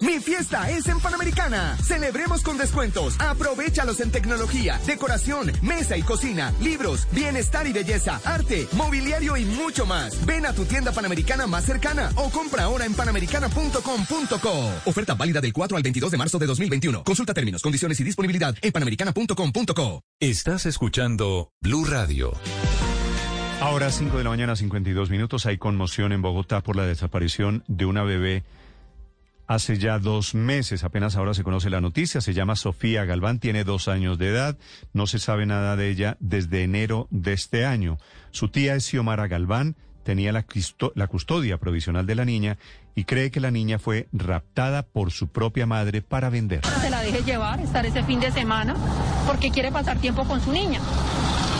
Mi 0.00 0.20
fiesta 0.20 0.70
es 0.70 0.86
en 0.86 1.00
Panamericana. 1.00 1.76
Celebremos 1.82 2.42
con 2.42 2.56
descuentos. 2.56 3.16
Aprovechalos 3.18 3.98
en 3.98 4.12
tecnología, 4.12 4.80
decoración, 4.86 5.50
mesa 5.60 5.96
y 5.96 6.02
cocina, 6.02 6.54
libros, 6.60 7.08
bienestar 7.10 7.66
y 7.66 7.72
belleza, 7.72 8.20
arte, 8.24 8.68
mobiliario 8.74 9.36
y 9.36 9.44
mucho 9.44 9.86
más. 9.86 10.24
Ven 10.24 10.46
a 10.46 10.52
tu 10.52 10.64
tienda 10.66 10.92
panamericana 10.92 11.48
más 11.48 11.64
cercana 11.64 12.12
o 12.14 12.30
compra 12.30 12.64
ahora 12.64 12.86
en 12.86 12.94
panamericana.com.co. 12.94 14.72
Oferta 14.84 15.14
válida 15.14 15.40
del 15.40 15.52
4 15.52 15.76
al 15.76 15.82
22 15.82 16.12
de 16.12 16.16
marzo 16.16 16.38
de 16.38 16.46
2021. 16.46 17.02
Consulta 17.02 17.34
términos, 17.34 17.60
condiciones 17.60 17.98
y 17.98 18.04
disponibilidad 18.04 18.54
en 18.62 18.70
panamericana.com.co. 18.70 20.02
Estás 20.20 20.66
escuchando 20.66 21.50
Blue 21.60 21.84
Radio. 21.84 22.34
Ahora 23.60 23.90
5 23.90 24.16
de 24.16 24.22
la 24.22 24.30
mañana, 24.30 24.54
52 24.54 25.10
minutos. 25.10 25.44
Hay 25.46 25.58
conmoción 25.58 26.12
en 26.12 26.22
Bogotá 26.22 26.62
por 26.62 26.76
la 26.76 26.86
desaparición 26.86 27.64
de 27.66 27.84
una 27.84 28.04
bebé 28.04 28.44
hace 29.48 29.78
ya 29.78 29.98
dos 29.98 30.34
meses. 30.34 30.84
Apenas 30.84 31.16
ahora 31.16 31.34
se 31.34 31.42
conoce 31.42 31.70
la 31.70 31.80
noticia. 31.80 32.20
Se 32.20 32.34
llama 32.34 32.54
Sofía 32.54 33.04
Galván, 33.04 33.40
tiene 33.40 33.64
dos 33.64 33.88
años 33.88 34.18
de 34.18 34.28
edad. 34.28 34.56
No 34.92 35.06
se 35.08 35.18
sabe 35.18 35.46
nada 35.46 35.74
de 35.74 35.88
ella 35.88 36.16
desde 36.20 36.62
enero 36.62 37.08
de 37.10 37.32
este 37.32 37.64
año. 37.64 37.98
Su 38.30 38.50
tía 38.50 38.76
es 38.76 38.84
Xiomara 38.84 39.26
Galván, 39.26 39.74
tenía 40.04 40.32
la, 40.32 40.44
la 40.94 41.06
custodia 41.08 41.58
provisional 41.58 42.06
de 42.06 42.14
la 42.14 42.24
niña 42.24 42.58
y 42.94 43.04
cree 43.04 43.30
que 43.30 43.40
la 43.40 43.50
niña 43.50 43.78
fue 43.78 44.08
raptada 44.12 44.82
por 44.82 45.12
su 45.12 45.28
propia 45.28 45.66
madre 45.66 46.02
para 46.02 46.30
vender. 46.30 46.60
Se 46.80 46.90
la 46.90 47.00
deje 47.00 47.22
llevar, 47.22 47.60
estar 47.60 47.86
ese 47.86 48.02
fin 48.02 48.20
de 48.20 48.30
semana, 48.30 48.76
porque 49.26 49.50
quiere 49.50 49.72
pasar 49.72 49.98
tiempo 49.98 50.24
con 50.24 50.40
su 50.42 50.52
niña. 50.52 50.80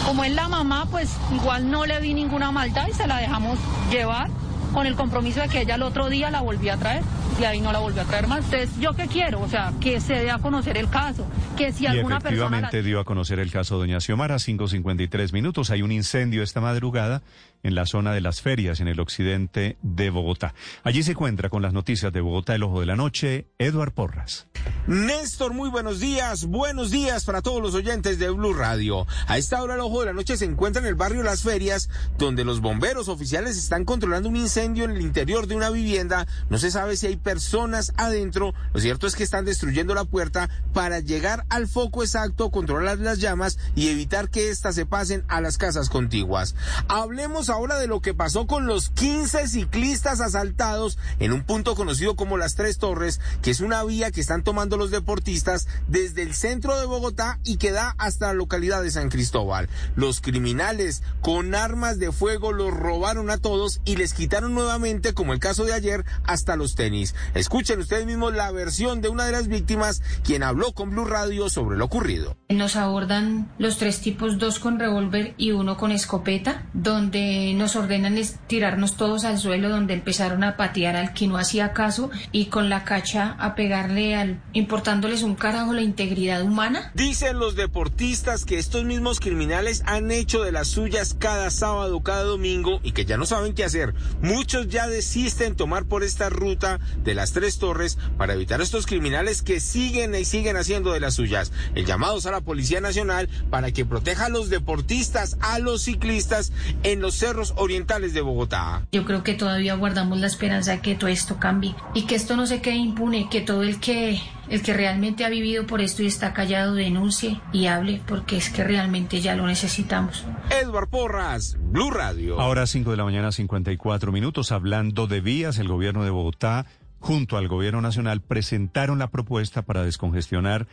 Como 0.04 0.24
es 0.24 0.32
la 0.32 0.48
mamá, 0.48 0.86
pues 0.90 1.16
igual 1.34 1.70
no 1.70 1.86
le 1.86 2.00
vi 2.00 2.12
ninguna 2.12 2.50
maldad 2.50 2.88
y 2.88 2.92
se 2.92 3.06
la 3.06 3.18
dejamos 3.18 3.58
llevar 3.90 4.30
con 4.72 4.86
el 4.86 4.94
compromiso 4.94 5.40
de 5.40 5.48
que 5.48 5.62
ella 5.62 5.74
el 5.76 5.82
otro 5.82 6.08
día 6.08 6.30
la 6.30 6.40
volvía 6.40 6.74
a 6.74 6.76
traer 6.76 7.02
y 7.40 7.44
ahí 7.44 7.60
no 7.60 7.72
la 7.72 7.78
volvió 7.78 8.02
a 8.02 8.04
traer 8.04 8.26
más. 8.26 8.44
Entonces, 8.44 8.70
¿yo 8.80 8.94
qué 8.94 9.06
quiero? 9.06 9.40
O 9.40 9.48
sea, 9.48 9.72
que 9.80 10.00
se 10.00 10.14
dé 10.14 10.30
a 10.30 10.38
conocer 10.38 10.76
el 10.76 10.88
caso, 10.88 11.26
que 11.56 11.72
si 11.72 11.86
alguna 11.86 12.20
persona... 12.20 12.46
efectivamente 12.46 12.82
dio 12.82 13.00
a 13.00 13.04
conocer 13.04 13.38
el 13.38 13.50
caso 13.50 13.78
doña 13.78 14.00
Xiomara, 14.00 14.36
5.53 14.36 15.32
minutos. 15.32 15.70
Hay 15.70 15.82
un 15.82 15.92
incendio 15.92 16.42
esta 16.42 16.60
madrugada 16.60 17.22
en 17.62 17.74
la 17.74 17.86
zona 17.86 18.12
de 18.12 18.20
las 18.20 18.40
ferias, 18.40 18.80
en 18.80 18.88
el 18.88 19.00
occidente 19.00 19.78
de 19.82 20.10
Bogotá. 20.10 20.54
Allí 20.84 21.02
se 21.02 21.12
encuentra 21.12 21.48
con 21.48 21.62
las 21.62 21.72
noticias 21.72 22.12
de 22.12 22.20
Bogotá, 22.20 22.54
el 22.54 22.62
ojo 22.62 22.80
de 22.80 22.86
la 22.86 22.96
noche, 22.96 23.46
Eduard 23.58 23.92
Porras. 23.92 24.46
Néstor, 24.86 25.52
muy 25.52 25.68
buenos 25.68 26.00
días, 26.00 26.46
buenos 26.46 26.90
días 26.90 27.24
para 27.24 27.42
todos 27.42 27.60
los 27.60 27.74
oyentes 27.74 28.18
de 28.18 28.30
Blue 28.30 28.54
Radio. 28.54 29.06
A 29.26 29.36
esta 29.38 29.62
hora 29.62 29.74
el 29.74 29.80
ojo 29.80 30.00
de 30.00 30.06
la 30.06 30.12
noche 30.12 30.36
se 30.36 30.44
encuentra 30.44 30.80
en 30.80 30.88
el 30.88 30.94
barrio 30.94 31.22
Las 31.22 31.42
Ferias, 31.42 31.90
donde 32.16 32.44
los 32.44 32.60
bomberos 32.60 33.08
oficiales 33.08 33.58
están 33.58 33.84
controlando 33.84 34.28
un 34.28 34.36
incendio 34.36 34.84
en 34.84 34.92
el 34.92 35.02
interior 35.02 35.46
de 35.46 35.56
una 35.56 35.70
vivienda. 35.70 36.26
No 36.48 36.58
se 36.58 36.70
sabe 36.70 36.96
si 36.96 37.06
hay 37.06 37.16
personas 37.16 37.92
adentro. 37.96 38.54
Lo 38.72 38.80
cierto 38.80 39.06
es 39.06 39.14
que 39.14 39.24
están 39.24 39.44
destruyendo 39.44 39.94
la 39.94 40.04
puerta 40.04 40.48
para 40.72 41.00
llegar 41.00 41.44
al 41.48 41.68
foco 41.68 42.02
exacto, 42.02 42.50
controlar 42.50 42.98
las 42.98 43.18
llamas 43.18 43.58
y 43.74 43.88
evitar 43.88 44.30
que 44.30 44.50
éstas 44.50 44.74
se 44.74 44.86
pasen 44.86 45.24
a 45.28 45.40
las 45.40 45.58
casas 45.58 45.90
contiguas. 45.90 46.54
Hablemos 46.88 47.47
Ahora 47.48 47.78
de 47.78 47.86
lo 47.86 48.00
que 48.00 48.14
pasó 48.14 48.46
con 48.46 48.66
los 48.66 48.90
15 48.90 49.48
ciclistas 49.48 50.20
asaltados 50.20 50.98
en 51.18 51.32
un 51.32 51.44
punto 51.44 51.74
conocido 51.74 52.14
como 52.14 52.36
las 52.36 52.54
Tres 52.54 52.78
Torres, 52.78 53.20
que 53.42 53.50
es 53.50 53.60
una 53.60 53.82
vía 53.84 54.10
que 54.10 54.20
están 54.20 54.42
tomando 54.42 54.76
los 54.76 54.90
deportistas 54.90 55.66
desde 55.86 56.22
el 56.22 56.34
centro 56.34 56.78
de 56.78 56.86
Bogotá 56.86 57.38
y 57.44 57.56
que 57.56 57.72
da 57.72 57.94
hasta 57.98 58.26
la 58.26 58.34
localidad 58.34 58.82
de 58.82 58.90
San 58.90 59.08
Cristóbal. 59.08 59.68
Los 59.96 60.20
criminales 60.20 61.02
con 61.22 61.54
armas 61.54 61.98
de 61.98 62.12
fuego 62.12 62.52
los 62.52 62.72
robaron 62.72 63.30
a 63.30 63.38
todos 63.38 63.80
y 63.84 63.96
les 63.96 64.14
quitaron 64.14 64.54
nuevamente, 64.54 65.14
como 65.14 65.32
el 65.32 65.38
caso 65.38 65.64
de 65.64 65.72
ayer, 65.72 66.04
hasta 66.24 66.56
los 66.56 66.74
tenis. 66.74 67.14
Escuchen 67.34 67.80
ustedes 67.80 68.06
mismos 68.06 68.34
la 68.34 68.50
versión 68.50 69.00
de 69.00 69.08
una 69.08 69.24
de 69.24 69.32
las 69.32 69.48
víctimas, 69.48 70.02
quien 70.22 70.42
habló 70.42 70.72
con 70.72 70.90
Blue 70.90 71.04
Radio 71.04 71.48
sobre 71.48 71.78
lo 71.78 71.86
ocurrido. 71.86 72.36
Nos 72.48 72.76
abordan 72.76 73.50
los 73.58 73.78
tres 73.78 74.00
tipos, 74.00 74.38
dos 74.38 74.58
con 74.58 74.78
revólver 74.78 75.34
y 75.36 75.52
uno 75.52 75.76
con 75.76 75.92
escopeta, 75.92 76.66
donde 76.72 77.37
nos 77.54 77.76
ordenan 77.76 78.18
tirarnos 78.46 78.96
todos 78.96 79.24
al 79.24 79.38
suelo, 79.38 79.68
donde 79.68 79.94
empezaron 79.94 80.44
a 80.44 80.56
patear 80.56 80.96
al 80.96 81.12
que 81.14 81.26
no 81.26 81.38
hacía 81.38 81.72
caso 81.72 82.10
y 82.32 82.46
con 82.46 82.68
la 82.68 82.84
cacha 82.84 83.36
a 83.38 83.54
pegarle 83.54 84.14
al, 84.14 84.40
importándoles 84.52 85.22
un 85.22 85.34
carajo 85.34 85.72
la 85.72 85.82
integridad 85.82 86.42
humana. 86.42 86.90
Dicen 86.94 87.38
los 87.38 87.56
deportistas 87.56 88.44
que 88.44 88.58
estos 88.58 88.84
mismos 88.84 89.20
criminales 89.20 89.82
han 89.86 90.10
hecho 90.10 90.42
de 90.42 90.52
las 90.52 90.68
suyas 90.68 91.14
cada 91.18 91.50
sábado, 91.50 92.00
cada 92.02 92.24
domingo 92.24 92.80
y 92.82 92.92
que 92.92 93.04
ya 93.04 93.16
no 93.16 93.26
saben 93.26 93.54
qué 93.54 93.64
hacer. 93.64 93.94
Muchos 94.20 94.68
ya 94.68 94.86
desisten 94.86 95.56
tomar 95.56 95.84
por 95.86 96.02
esta 96.02 96.28
ruta 96.28 96.78
de 97.04 97.14
las 97.14 97.32
tres 97.32 97.58
torres 97.58 97.98
para 98.16 98.34
evitar 98.34 98.60
estos 98.60 98.86
criminales 98.86 99.42
que 99.42 99.60
siguen 99.60 100.14
y 100.14 100.24
siguen 100.24 100.56
haciendo 100.56 100.92
de 100.92 101.00
las 101.00 101.14
suyas. 101.14 101.52
El 101.74 101.86
llamado 101.86 102.18
a 102.26 102.30
la 102.30 102.40
Policía 102.40 102.80
Nacional 102.80 103.28
para 103.50 103.70
que 103.70 103.84
proteja 103.84 104.26
a 104.26 104.28
los 104.28 104.50
deportistas, 104.50 105.36
a 105.40 105.58
los 105.58 105.82
ciclistas 105.82 106.52
en 106.82 107.00
los 107.00 107.14
cerros 107.28 107.52
orientales 107.56 108.14
de 108.14 108.22
Bogotá. 108.22 108.86
Yo 108.90 109.04
creo 109.04 109.22
que 109.22 109.34
todavía 109.34 109.74
guardamos 109.74 110.18
la 110.18 110.26
esperanza 110.26 110.72
de 110.72 110.80
que 110.80 110.94
todo 110.94 111.10
esto 111.10 111.38
cambie 111.38 111.74
y 111.92 112.06
que 112.06 112.14
esto 112.14 112.36
no 112.36 112.46
se 112.46 112.62
quede 112.62 112.76
impune, 112.76 113.28
que 113.30 113.42
todo 113.42 113.62
el 113.62 113.78
que 113.80 114.18
el 114.48 114.62
que 114.62 114.72
realmente 114.72 115.26
ha 115.26 115.28
vivido 115.28 115.66
por 115.66 115.82
esto 115.82 116.02
y 116.02 116.06
está 116.06 116.32
callado 116.32 116.74
denuncie 116.74 117.38
y 117.52 117.66
hable 117.66 118.00
porque 118.06 118.38
es 118.38 118.48
que 118.48 118.64
realmente 118.64 119.20
ya 119.20 119.36
lo 119.36 119.46
necesitamos. 119.46 120.24
Edward 120.48 120.88
Porras, 120.88 121.58
Blue 121.60 121.90
Radio. 121.90 122.40
Ahora 122.40 122.66
5 122.66 122.92
de 122.92 122.96
la 122.96 123.04
mañana 123.04 123.30
54 123.30 124.10
minutos 124.10 124.50
hablando 124.50 125.06
de 125.06 125.20
vías, 125.20 125.58
el 125.58 125.68
gobierno 125.68 126.04
de 126.04 126.10
Bogotá 126.10 126.64
junto 126.98 127.36
al 127.36 127.46
gobierno 127.46 127.82
nacional 127.82 128.22
presentaron 128.22 128.98
la 128.98 129.10
propuesta 129.10 129.62
para 129.62 129.82
descongestionar 129.82 130.66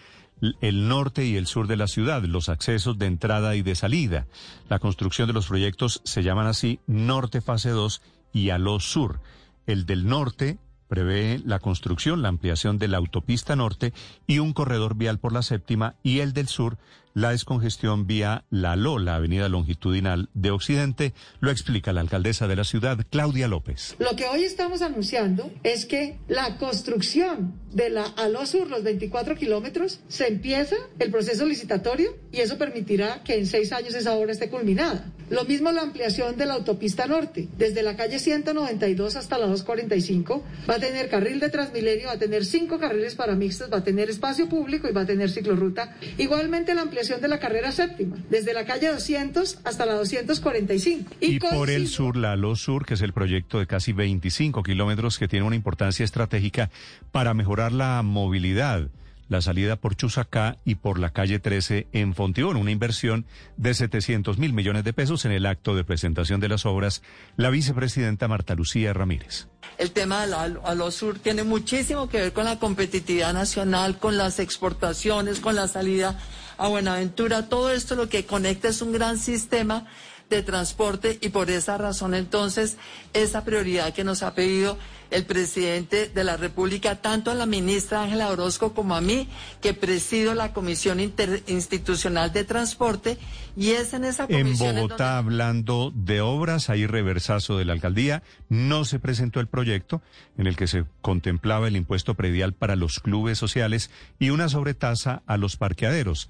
el 0.62 0.88
norte 0.88 1.26
y 1.26 1.36
el 1.38 1.48
sur 1.48 1.68
de 1.68 1.78
la 1.78 1.88
ciudad, 1.88 2.24
los 2.24 2.50
accesos 2.50 2.98
de 2.98 3.06
entrada 3.06 3.56
y 3.56 3.62
de 3.62 3.76
salida. 3.76 4.28
La 4.70 4.80
construcción 4.80 5.28
de 5.28 5.34
los 5.34 5.48
proyectos 5.48 6.02
se 6.04 6.24
llaman 6.24 6.48
así 6.48 6.80
Norte 6.88 7.42
Fase 7.42 7.70
2 7.70 8.02
y 8.34 8.50
Aló 8.50 8.80
Sur. 8.80 9.22
El 9.66 9.86
del 9.86 10.08
norte 10.08 10.58
prevé 10.88 11.42
la 11.44 11.60
construcción, 11.60 12.22
la 12.22 12.30
ampliación 12.30 12.78
de 12.78 12.88
la 12.88 12.98
autopista 12.98 13.56
norte 13.56 13.94
y 14.28 14.40
un 14.40 14.54
corredor 14.54 14.96
vial 14.96 15.20
por 15.20 15.34
la 15.34 15.42
séptima 15.42 15.96
y 16.04 16.20
el 16.20 16.34
del 16.34 16.48
sur 16.48 16.78
la 17.16 17.32
descongestión 17.32 18.06
vía 18.08 18.44
La 18.50 18.76
Lola, 18.76 19.16
avenida 19.16 19.48
longitudinal 19.48 20.30
de 20.34 20.52
Occidente, 20.52 21.14
lo 21.40 21.50
explica 21.50 21.94
la 21.94 22.02
alcaldesa 22.02 22.48
de 22.48 22.58
la 22.58 22.66
ciudad, 22.66 23.00
Claudia 23.10 23.48
López. 23.48 23.96
Lo 24.00 24.18
que 24.18 24.26
hoy 24.26 24.44
estamos 24.44 24.82
anunciando 24.82 25.50
es 25.64 25.86
que 25.86 26.18
la 26.28 26.58
construcción 26.58 27.54
de 27.72 27.90
la 27.90 28.04
Aló 28.04 28.46
Sur, 28.46 28.70
los 28.70 28.84
24 28.84 29.36
kilómetros, 29.36 30.02
se 30.10 30.28
empieza 30.28 30.76
el 31.00 31.10
proceso 31.10 31.46
licitatorio 31.46 32.18
y 32.34 32.42
eso 32.42 32.58
permitirá 32.58 33.24
que 33.24 33.38
en 33.38 33.48
seis 33.48 33.72
años 33.72 33.96
esa 33.96 34.14
obra 34.14 34.34
esté 34.34 34.50
culminada. 34.50 35.12
Lo 35.30 35.44
mismo 35.44 35.72
la 35.72 35.82
ampliación 35.82 36.38
de 36.38 36.46
la 36.46 36.54
autopista 36.54 37.08
norte, 37.08 37.48
desde 37.58 37.82
la 37.82 37.96
calle 37.96 38.20
192 38.20 39.16
hasta 39.16 39.38
la 39.40 39.48
245, 39.48 40.44
va 40.70 40.76
a 40.76 40.80
tener 40.80 41.10
carril 41.10 41.40
de 41.40 41.50
Transmilenio, 41.50 42.08
va 42.08 42.14
a 42.14 42.20
tener 42.20 42.46
cinco 42.46 42.78
carriles 42.78 43.16
para 43.16 43.36
mixtos, 43.36 43.72
va 43.74 43.78
a 43.78 43.84
tener 43.84 44.10
espacio 44.10 44.48
público 44.48 44.88
y 44.88 44.92
va 44.92 45.02
a 45.02 45.06
tener 45.06 45.32
ciclorruta. 45.32 45.96
Igualmente 46.18 46.76
la 46.76 46.82
ampliación 46.82 47.05
de 47.10 47.28
la 47.28 47.40
carrera 47.40 47.72
séptima, 47.72 48.18
desde 48.30 48.54
la 48.54 48.66
calle 48.66 48.88
200 48.88 49.60
hasta 49.64 49.86
la 49.86 49.94
245. 49.94 51.16
Y, 51.22 51.40
por 51.40 51.70
el 51.70 51.88
sur, 51.88 52.18
la 52.18 52.36
Lo 52.36 52.56
Sur, 52.56 52.86
que 52.86 52.96
es 52.96 53.02
el 53.02 53.14
proyecto 53.14 53.60
de 53.60 53.68
casi 53.68 53.94
25 53.94 54.64
kilómetros 54.64 55.20
que 55.20 55.28
tiene 55.28 55.46
una 55.46 55.56
importancia 55.56 56.04
estratégica 56.04 56.72
para 57.12 57.34
mejorar 57.34 57.72
la 57.72 58.02
movilidad 58.02 58.90
la 59.28 59.42
salida 59.42 59.76
por 59.76 59.96
Chusacá 59.96 60.58
y 60.66 60.76
por 60.76 61.00
la 61.00 61.12
calle 61.12 61.40
13 61.40 61.88
en 61.92 62.14
Fontibón, 62.14 62.58
una 62.58 62.72
inversión 62.72 63.26
de 63.58 63.74
700 63.74 64.38
mil 64.38 64.54
millones 64.54 64.84
de 64.84 64.94
pesos 64.94 65.26
en 65.26 65.32
el 65.32 65.46
acto 65.46 65.76
de 65.76 65.84
presentación 65.84 66.40
de 66.40 66.50
las 66.50 66.66
obras, 66.66 67.02
la 67.36 67.50
vicepresidenta 67.50 68.28
Marta 68.28 68.56
Lucía 68.56 68.94
Ramírez. 68.94 69.48
El 69.78 69.92
tema 69.92 70.22
de 70.22 70.28
la 70.28 70.92
Sur 70.92 71.20
tiene 71.20 71.44
muchísimo 71.44 72.08
que 72.08 72.20
ver 72.20 72.34
con 72.34 72.46
la 72.46 72.60
competitividad 72.60 73.34
nacional, 73.34 73.98
con 73.98 74.16
las 74.18 74.40
exportaciones, 74.40 75.40
con 75.40 75.56
la 75.56 75.68
salida 75.68 76.20
a 76.58 76.68
Buenaventura. 76.68 77.50
Todo 77.50 77.72
esto 77.72 77.96
lo 77.96 78.10
que 78.10 78.26
conecta 78.26 78.70
es 78.70 78.82
un 78.82 78.92
gran 78.92 79.18
sistema 79.18 79.86
de 80.30 80.42
transporte 80.42 81.18
y 81.22 81.30
por 81.30 81.50
esa 81.50 81.78
razón 81.78 82.16
entonces 82.16 82.78
esa 83.14 83.44
prioridad 83.44 83.94
que 83.94 84.04
nos 84.04 84.24
ha 84.24 84.34
pedido 84.34 84.78
el 85.12 85.26
presidente 85.26 86.10
de 86.10 86.24
la 86.24 86.36
República, 86.36 87.02
tanto 87.02 87.30
a 87.30 87.36
la 87.36 87.46
ministra 87.46 88.04
Ángela 88.04 88.30
Orozco 88.30 88.74
como 88.74 88.96
a 88.96 89.02
mí, 89.02 89.28
que 89.62 89.74
presido 89.74 90.34
la 90.34 90.52
Comisión 90.52 91.00
Interinstitucional 91.00 92.34
de 92.34 92.44
Transporte, 92.44 93.18
y 93.56 93.72
es 93.72 93.94
en 93.94 94.04
esa 94.04 94.28
comisión. 94.28 94.76
En 94.76 94.82
Bogotá, 94.82 95.18
hablando 95.18 95.94
de 95.96 96.22
obras, 96.22 96.70
hay 96.70 96.88
reversazo 96.88 97.58
de 97.58 97.66
la 97.66 97.74
alcaldía, 97.74 98.24
no 98.50 98.84
se 98.84 99.00
presentó 99.00 99.40
el 99.40 99.48
proyecto 99.48 100.02
en 100.38 100.48
el 100.48 100.56
que 100.56 100.68
se 100.68 100.86
contemplaba 101.02 101.68
el 101.68 101.76
impuesto 101.76 102.16
predial 102.16 102.54
para 102.54 102.76
los 102.76 103.00
clubes 103.00 103.38
sociales 103.38 103.92
y 104.20 104.32
una 104.32 104.50
sobretasa 104.50 105.22
a 105.28 105.38
los 105.38 105.56
parqueaderos, 105.56 106.30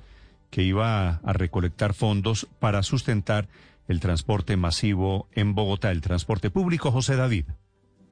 que 0.56 0.64
iba 0.64 1.20
a 1.22 1.34
recolectar 1.34 1.94
fondos 1.94 2.48
para 2.60 2.82
sustentar 2.82 3.50
el 3.90 4.00
transporte 4.00 4.56
masivo 4.56 5.28
en 5.34 5.54
Bogotá, 5.54 5.92
el 5.92 6.00
transporte 6.00 6.50
público. 6.50 6.94
José 6.94 7.18
David. 7.18 7.48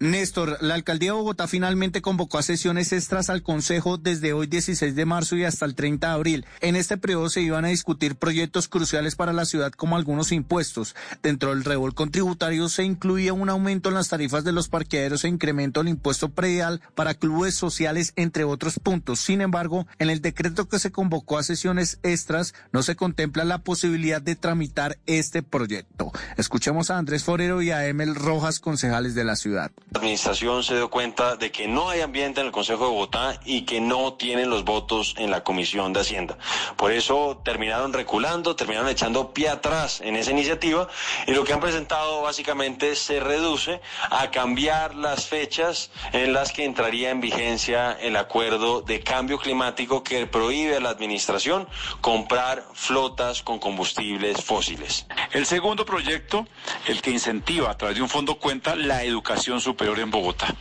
Néstor, 0.04 0.58
la 0.60 0.74
alcaldía 0.74 1.12
de 1.12 1.18
Bogotá 1.18 1.48
finalmente 1.48 2.02
convocó 2.02 2.38
a 2.38 2.44
sesiones 2.44 2.92
extras 2.92 3.30
al 3.30 3.42
Consejo 3.42 3.98
desde 3.98 4.34
hoy 4.34 4.48
16 4.48 4.96
de 4.96 5.06
marzo 5.06 5.38
y 5.38 5.46
hasta 5.46 5.66
el 5.66 5.76
30 5.76 6.08
de 6.08 6.14
abril. 6.14 6.46
En 6.60 6.76
este 6.76 6.98
periodo 6.98 7.30
se 7.30 7.40
iban 7.40 7.64
a 7.64 7.70
discutir 7.70 8.18
proyectos 8.18 8.68
cruciales 8.68 9.16
para 9.16 9.32
la 9.32 9.46
ciudad 9.46 9.72
como 9.72 9.96
algunos 9.96 10.34
impuestos. 10.34 10.94
Dentro 11.22 11.52
del 11.52 11.64
revolcón 11.64 12.12
tributario 12.12 12.68
se 12.68 12.84
incluía 12.84 13.32
un 13.32 13.48
aumento 13.48 13.88
en 13.88 13.96
las 13.96 14.10
tarifas 14.10 14.44
de 14.44 14.52
los 14.52 14.68
parqueaderos 14.68 15.24
e 15.24 15.30
incremento 15.30 15.80
del 15.80 15.88
impuesto 15.88 16.28
predial 16.28 16.82
para 16.96 17.14
clubes 17.14 17.56
sociales, 17.56 18.12
entre 18.18 18.44
otros 18.44 18.80
puntos. 18.80 19.22
Sin 19.22 19.40
embargo, 19.40 19.88
en 20.00 20.10
el 20.10 20.20
decreto 20.20 20.68
que 20.68 20.80
se 20.80 20.92
convocó 20.92 21.38
a 21.38 21.44
sesiones 21.44 22.00
extras 22.04 22.54
no 22.74 22.84
se 22.84 22.98
contempla 22.98 23.46
la 23.46 23.60
posibilidad 23.60 24.22
de 24.22 24.36
tramitar 24.36 24.98
este 25.06 25.44
proyecto. 25.44 26.12
Escuchemos 26.36 26.92
a 26.92 26.98
Andrés 26.98 27.24
Forero 27.24 27.62
y 27.62 27.72
a 27.72 27.88
Emel 27.88 28.16
Rojas, 28.16 28.60
concejales 28.60 29.16
de 29.16 29.24
la 29.24 29.38
ciudad. 29.38 29.72
La 29.94 30.00
administración 30.00 30.64
se 30.64 30.76
dio 30.76 30.90
cuenta 30.90 31.36
de 31.36 31.52
que 31.52 31.68
no 31.68 31.88
hay 31.88 32.02
ambiente 32.02 32.42
en 32.42 32.48
el 32.48 32.52
Consejo 32.52 32.86
de 32.86 32.90
Bogotá 32.90 33.40
y 33.46 33.62
que 33.62 33.80
no 33.80 34.14
tienen 34.14 34.50
los 34.50 34.64
votos 34.64 35.14
en 35.20 35.30
la 35.30 35.44
Comisión 35.44 35.94
de 35.94 36.00
Hacienda. 36.00 36.36
Por 36.78 36.92
eso 36.92 37.40
terminaron 37.46 37.94
reculando, 37.94 38.56
terminaron 38.56 38.90
echando 38.90 39.34
pie 39.36 39.50
atrás 39.50 40.02
en 40.02 40.16
esa 40.16 40.32
iniciativa 40.32 40.88
y 41.28 41.34
lo 41.34 41.44
que 41.44 41.54
han 41.54 41.60
presentado 41.60 42.24
básicamente 42.24 42.96
se 42.96 43.20
reduce 43.20 43.82
a 44.10 44.32
cambiar 44.32 44.96
las 44.96 45.28
fechas 45.28 45.92
en 46.12 46.34
las 46.34 46.52
que 46.52 46.66
entraría 46.66 47.12
en 47.12 47.22
vigencia 47.22 47.92
el 47.92 48.16
acuerdo 48.16 48.82
de 48.82 49.02
cambio 49.02 49.38
climático 49.38 50.04
que 50.04 50.26
prohíbe 50.26 50.78
a 50.78 50.80
la 50.80 50.90
administración 50.90 51.68
comprar 52.02 52.66
flotas 52.74 53.44
con 53.44 53.60
combustibles 53.60 54.44
fósiles. 54.44 55.06
El 55.34 55.46
segundo 55.46 55.86
proyecto, 55.86 56.48
el 56.88 57.00
que 57.00 57.12
incentiva 57.12 57.70
a 57.70 57.78
través 57.78 57.98
de 57.98 58.02
un 58.02 58.10
fondo 58.10 58.40
cuenta 58.40 58.76
la 58.76 59.04
educación 59.04 59.62
superior 59.74 60.00
en 60.00 60.12
Bogotá. 60.12 60.56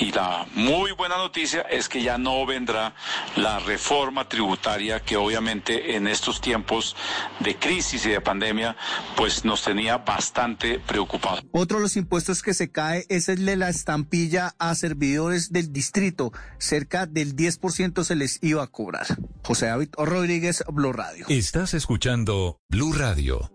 Y 0.00 0.10
la 0.10 0.46
muy 0.54 0.92
buena 0.92 1.16
noticia 1.18 1.60
es 1.62 1.88
que 1.88 2.02
ya 2.02 2.16
no 2.16 2.46
vendrá 2.46 2.94
la 3.36 3.58
reforma 3.58 4.26
tributaria 4.28 5.00
que 5.00 5.16
obviamente 5.16 5.96
en 5.96 6.08
estos 6.08 6.40
tiempos 6.40 6.96
de 7.40 7.56
crisis 7.56 8.06
y 8.06 8.10
de 8.10 8.20
pandemia 8.20 8.76
pues 9.16 9.44
nos 9.44 9.62
tenía 9.62 9.98
bastante 9.98 10.80
preocupados. 10.80 11.44
Otro 11.52 11.76
de 11.76 11.82
los 11.82 11.96
impuestos 11.96 12.42
que 12.42 12.54
se 12.54 12.70
cae 12.70 13.04
es 13.10 13.28
el 13.28 13.44
de 13.44 13.56
la 13.56 13.68
estampilla 13.68 14.54
a 14.58 14.74
servidores 14.74 15.52
del 15.52 15.72
distrito. 15.72 16.32
Cerca 16.58 17.06
del 17.06 17.36
10% 17.36 18.02
se 18.02 18.16
les 18.16 18.42
iba 18.42 18.62
a 18.62 18.68
cobrar. 18.68 19.06
José 19.44 19.66
David 19.66 19.90
Rodríguez, 19.98 20.64
Blue 20.72 20.92
Radio. 20.92 21.26
Estás 21.28 21.74
escuchando 21.74 22.60
Blue 22.70 22.94
Radio. 22.94 23.53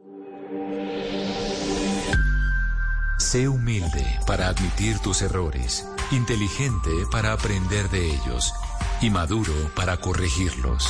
Sé 3.19 3.49
humilde 3.49 4.17
para 4.25 4.47
admitir 4.47 4.97
tus 4.99 5.21
errores, 5.21 5.85
inteligente 6.09 6.89
para 7.11 7.33
aprender 7.33 7.89
de 7.89 8.13
ellos 8.13 8.53
y 9.01 9.09
maduro 9.09 9.53
para 9.75 9.97
corregirlos. 9.97 10.87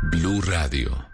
Blue 0.00 0.40
Radio. 0.40 1.13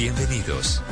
Bienvenidos. 0.00 0.82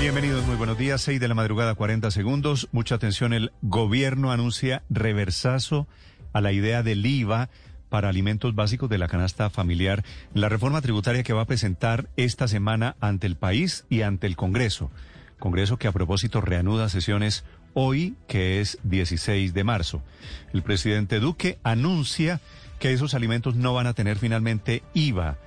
Bienvenidos, 0.00 0.46
muy 0.46 0.56
buenos 0.56 0.78
días. 0.78 1.02
6 1.02 1.20
de 1.20 1.28
la 1.28 1.34
madrugada, 1.34 1.74
40 1.74 2.10
segundos. 2.10 2.70
Mucha 2.72 2.94
atención. 2.94 3.34
El 3.34 3.52
gobierno 3.60 4.32
anuncia 4.32 4.82
reversazo 4.88 5.86
a 6.32 6.40
la 6.40 6.52
idea 6.52 6.82
del 6.82 7.04
IVA 7.04 7.50
para 7.90 8.08
alimentos 8.08 8.54
básicos 8.54 8.88
de 8.88 8.96
la 8.96 9.08
canasta 9.08 9.50
familiar. 9.50 10.02
La 10.32 10.48
reforma 10.48 10.80
tributaria 10.80 11.22
que 11.22 11.34
va 11.34 11.42
a 11.42 11.46
presentar 11.46 12.08
esta 12.16 12.48
semana 12.48 12.96
ante 13.00 13.26
el 13.26 13.36
país 13.36 13.84
y 13.90 14.00
ante 14.00 14.26
el 14.26 14.36
Congreso. 14.36 14.90
Congreso 15.38 15.76
que 15.76 15.86
a 15.86 15.92
propósito 15.92 16.40
reanuda 16.40 16.88
sesiones 16.88 17.44
hoy, 17.74 18.14
que 18.26 18.62
es 18.62 18.78
16 18.84 19.52
de 19.52 19.64
marzo. 19.64 20.02
El 20.54 20.62
presidente 20.62 21.20
Duque 21.20 21.58
anuncia 21.62 22.40
que 22.78 22.92
esos 22.92 23.14
alimentos 23.14 23.54
no 23.56 23.74
van 23.74 23.86
a 23.86 23.94
tener 23.94 24.18
finalmente 24.18 24.82
IVA 24.94 25.38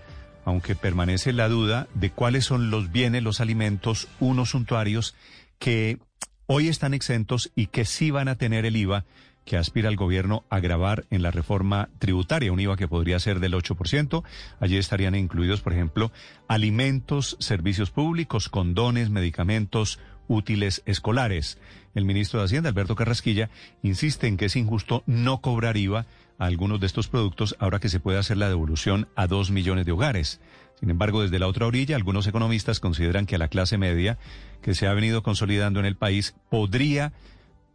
aunque 0.45 0.75
permanece 0.75 1.32
la 1.32 1.47
duda 1.47 1.88
de 1.93 2.09
cuáles 2.09 2.45
son 2.45 2.71
los 2.71 2.91
bienes, 2.91 3.21
los 3.21 3.39
alimentos, 3.39 4.07
unos 4.19 4.49
suntuarios 4.49 5.15
que 5.59 5.99
hoy 6.47 6.69
están 6.69 6.95
exentos 6.95 7.51
y 7.55 7.67
que 7.67 7.86
sí 7.86 8.09
van 8.09 8.27
a 8.27 8.36
tener 8.36 8.65
el 8.65 8.75
IVA 8.75 9.05
que 9.45 9.57
aspira 9.57 9.89
el 9.89 9.95
gobierno 9.95 10.43
a 10.49 10.59
grabar 10.59 11.05
en 11.09 11.21
la 11.21 11.32
reforma 11.32 11.89
tributaria, 11.99 12.51
un 12.51 12.59
IVA 12.59 12.77
que 12.77 12.88
podría 12.88 13.19
ser 13.19 13.39
del 13.39 13.53
8%. 13.53 14.23
Allí 14.59 14.77
estarían 14.77 15.15
incluidos, 15.15 15.61
por 15.61 15.73
ejemplo, 15.73 16.11
alimentos, 16.47 17.36
servicios 17.39 17.89
públicos, 17.89 18.49
condones, 18.49 19.09
medicamentos, 19.09 19.99
útiles 20.27 20.84
escolares. 20.86 21.57
El 21.95 22.05
ministro 22.05 22.39
de 22.39 22.45
Hacienda, 22.45 22.69
Alberto 22.69 22.95
Carrasquilla, 22.95 23.49
insiste 23.82 24.27
en 24.27 24.38
que 24.38 24.45
es 24.45 24.55
injusto 24.55 25.03
no 25.07 25.41
cobrar 25.41 25.77
IVA 25.77 26.05
algunos 26.39 26.79
de 26.79 26.87
estos 26.87 27.07
productos 27.07 27.55
ahora 27.59 27.79
que 27.79 27.89
se 27.89 27.99
puede 27.99 28.17
hacer 28.17 28.37
la 28.37 28.49
devolución 28.49 29.07
a 29.15 29.27
dos 29.27 29.51
millones 29.51 29.85
de 29.85 29.91
hogares. 29.91 30.41
Sin 30.79 30.89
embargo, 30.89 31.21
desde 31.21 31.37
la 31.37 31.47
otra 31.47 31.67
orilla, 31.67 31.95
algunos 31.95 32.25
economistas 32.25 32.79
consideran 32.79 33.25
que 33.25 33.37
la 33.37 33.49
clase 33.49 33.77
media 33.77 34.17
que 34.61 34.73
se 34.73 34.87
ha 34.87 34.93
venido 34.93 35.21
consolidando 35.21 35.79
en 35.79 35.85
el 35.85 35.97
país 35.97 36.35
podría 36.49 37.13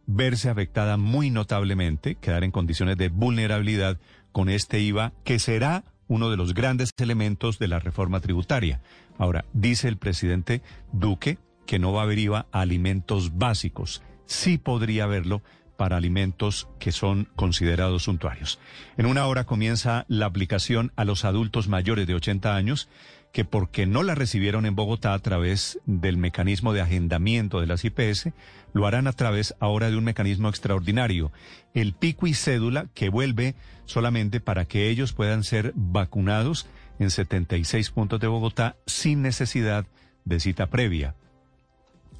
verse 0.07 0.49
afectada 0.49 0.97
muy 0.97 1.29
notablemente, 1.29 2.15
quedar 2.15 2.43
en 2.43 2.51
condiciones 2.51 2.97
de 2.97 3.09
vulnerabilidad 3.09 3.99
con 4.31 4.49
este 4.49 4.79
IVA, 4.79 5.13
que 5.23 5.39
será 5.39 5.83
uno 6.07 6.29
de 6.29 6.37
los 6.37 6.53
grandes 6.53 6.89
elementos 6.97 7.59
de 7.59 7.67
la 7.67 7.79
reforma 7.79 8.19
tributaria. 8.19 8.81
Ahora, 9.17 9.45
dice 9.53 9.87
el 9.87 9.97
presidente 9.97 10.61
Duque 10.91 11.37
que 11.65 11.79
no 11.79 11.93
va 11.93 12.01
a 12.01 12.03
haber 12.03 12.19
IVA 12.19 12.47
a 12.51 12.61
alimentos 12.61 13.37
básicos. 13.37 14.03
Sí 14.25 14.57
podría 14.57 15.05
haberlo, 15.05 15.41
para 15.77 15.97
alimentos 15.97 16.67
que 16.79 16.91
son 16.91 17.27
considerados 17.35 18.03
suntuarios. 18.03 18.59
En 18.97 19.05
una 19.05 19.25
hora 19.27 19.45
comienza 19.45 20.05
la 20.07 20.25
aplicación 20.25 20.91
a 20.95 21.05
los 21.05 21.25
adultos 21.25 21.67
mayores 21.67 22.07
de 22.07 22.15
80 22.15 22.55
años 22.55 22.89
que 23.35 23.43
porque 23.43 23.85
no 23.85 24.01
la 24.01 24.15
recibieron 24.15 24.65
en 24.65 24.77
Bogotá 24.77 25.13
a 25.13 25.19
través 25.19 25.77
del 25.85 26.15
mecanismo 26.15 26.71
de 26.71 26.79
agendamiento 26.79 27.59
de 27.59 27.67
las 27.67 27.83
IPS, 27.83 28.29
lo 28.71 28.87
harán 28.87 29.07
a 29.07 29.11
través 29.11 29.55
ahora 29.59 29.89
de 29.89 29.97
un 29.97 30.05
mecanismo 30.05 30.47
extraordinario, 30.47 31.33
el 31.73 31.91
pico 31.91 32.27
y 32.27 32.33
cédula 32.33 32.87
que 32.93 33.09
vuelve 33.09 33.55
solamente 33.83 34.39
para 34.39 34.63
que 34.63 34.89
ellos 34.89 35.11
puedan 35.11 35.43
ser 35.43 35.73
vacunados 35.75 36.65
en 36.97 37.11
76 37.11 37.89
puntos 37.89 38.21
de 38.21 38.27
Bogotá 38.27 38.77
sin 38.85 39.21
necesidad 39.21 39.85
de 40.23 40.39
cita 40.39 40.67
previa. 40.67 41.13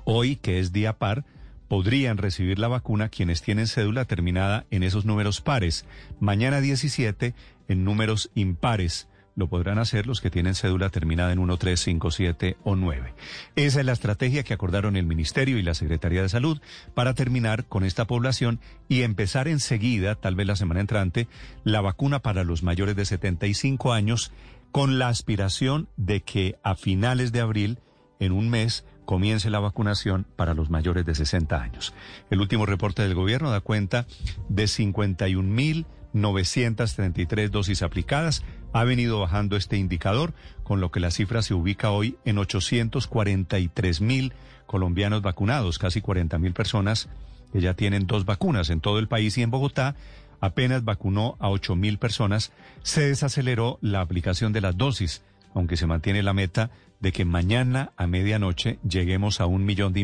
Hoy, 0.04 0.36
que 0.36 0.60
es 0.60 0.74
día 0.74 0.98
par, 0.98 1.24
podrían 1.68 2.18
recibir 2.18 2.60
la 2.60 2.68
vacuna 2.68 3.10
quienes 3.10 3.42
tienen 3.42 3.68
cédula 3.68 4.06
terminada 4.06 4.66
en 4.72 4.84
esos 4.84 5.06
números 5.06 5.42
pares. 5.42 5.86
Mañana 6.20 6.62
17 6.62 7.34
en 7.68 7.84
números 7.84 8.32
impares. 8.36 9.08
Lo 9.38 9.50
podrán 9.50 9.80
hacer 9.80 10.08
los 10.08 10.22
que 10.22 10.30
tienen 10.30 10.56
cédula 10.56 10.90
terminada 10.90 11.34
en 11.34 11.40
1, 11.40 11.58
3, 11.58 11.78
5, 11.78 12.12
7 12.12 12.58
o 12.64 12.78
9. 12.78 13.14
Esa 13.58 13.80
es 13.82 13.86
la 13.86 13.92
estrategia 13.92 14.44
que 14.44 14.54
acordaron 14.54 14.96
el 14.96 15.06
Ministerio 15.06 15.58
y 15.58 15.62
la 15.62 15.74
Secretaría 15.74 16.22
de 16.22 16.30
Salud 16.30 16.62
para 16.94 17.14
terminar 17.14 17.66
con 17.66 17.84
esta 17.84 18.06
población 18.08 18.62
y 18.88 19.02
empezar 19.02 19.50
enseguida, 19.50 20.16
tal 20.16 20.36
vez 20.36 20.48
la 20.48 20.56
semana 20.56 20.80
entrante, 20.80 21.28
la 21.66 21.82
vacuna 21.82 22.20
para 22.20 22.46
los 22.46 22.64
mayores 22.64 22.96
de 22.96 23.06
75 23.06 23.92
años 23.92 24.32
con 24.72 25.00
la 25.00 25.10
aspiración 25.10 25.90
de 25.98 26.22
que 26.22 26.58
a 26.64 26.76
finales 26.76 27.34
de 27.34 27.42
abril, 27.42 27.80
en 28.20 28.32
un 28.32 28.50
mes, 28.50 28.86
comience 29.06 29.50
la 29.50 29.60
vacunación 29.60 30.26
para 30.36 30.54
los 30.54 30.70
mayores 30.70 31.06
de 31.06 31.16
60 31.16 31.62
años. 31.62 31.94
El 32.30 32.42
último 32.42 32.66
reporte 32.66 33.04
del 33.04 33.16
gobierno 33.16 33.52
da 33.52 33.62
cuenta 33.62 34.06
de 34.50 34.66
51.933 34.66 37.50
dosis 37.50 37.82
aplicadas. 37.82 38.44
Ha 38.74 38.84
venido 38.84 39.18
bajando 39.20 39.56
este 39.56 39.78
indicador, 39.78 40.34
con 40.64 40.82
lo 40.82 40.92
que 40.92 41.00
la 41.00 41.12
cifra 41.12 41.42
se 41.42 41.54
ubica 41.54 41.92
hoy 41.92 42.18
en 42.26 42.36
843.000 42.38 44.34
colombianos 44.66 45.22
vacunados, 45.22 45.80
casi 45.80 46.02
40.000 46.02 46.52
personas 46.54 47.08
que 47.54 47.62
ya 47.62 47.74
tienen 47.74 48.08
dos 48.08 48.26
vacunas 48.26 48.70
en 48.70 48.82
todo 48.82 49.00
el 49.00 49.08
país 49.08 49.38
y 49.38 49.42
en 49.42 49.52
Bogotá 49.52 49.96
apenas 50.42 50.84
vacunó 50.84 51.38
a 51.40 51.48
8.000 51.50 51.98
personas. 51.98 52.52
Se 52.84 53.08
desaceleró 53.08 53.80
la 53.82 54.02
aplicación 54.02 54.52
de 54.52 54.60
las 54.62 54.78
dosis, 54.78 55.24
aunque 55.54 55.78
se 55.78 55.88
mantiene 55.88 56.22
la 56.22 56.34
meta 56.34 56.72
de 57.06 57.12
que 57.12 57.24
mañana 57.24 57.92
a 57.98 58.08
medianoche 58.08 58.80
lleguemos 58.82 59.40
a 59.40 59.46
un 59.46 59.64
millón 59.64 59.94
de 59.94 60.00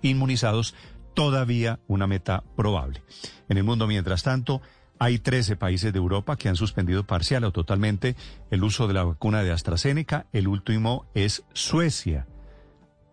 inmunizados, 0.00 0.74
todavía 1.12 1.80
una 1.86 2.06
meta 2.06 2.44
probable. 2.56 3.02
En 3.50 3.58
el 3.58 3.64
mundo, 3.64 3.86
mientras 3.86 4.22
tanto, 4.22 4.62
hay 4.98 5.18
13 5.18 5.56
países 5.56 5.92
de 5.92 5.98
Europa 5.98 6.36
que 6.36 6.48
han 6.48 6.56
suspendido 6.56 7.06
parcial 7.06 7.44
o 7.44 7.52
totalmente 7.52 8.16
el 8.50 8.64
uso 8.64 8.88
de 8.88 8.94
la 8.94 9.04
vacuna 9.04 9.42
de 9.42 9.52
AstraZeneca. 9.52 10.28
El 10.32 10.48
último 10.48 11.04
es 11.12 11.44
Suecia. 11.52 12.26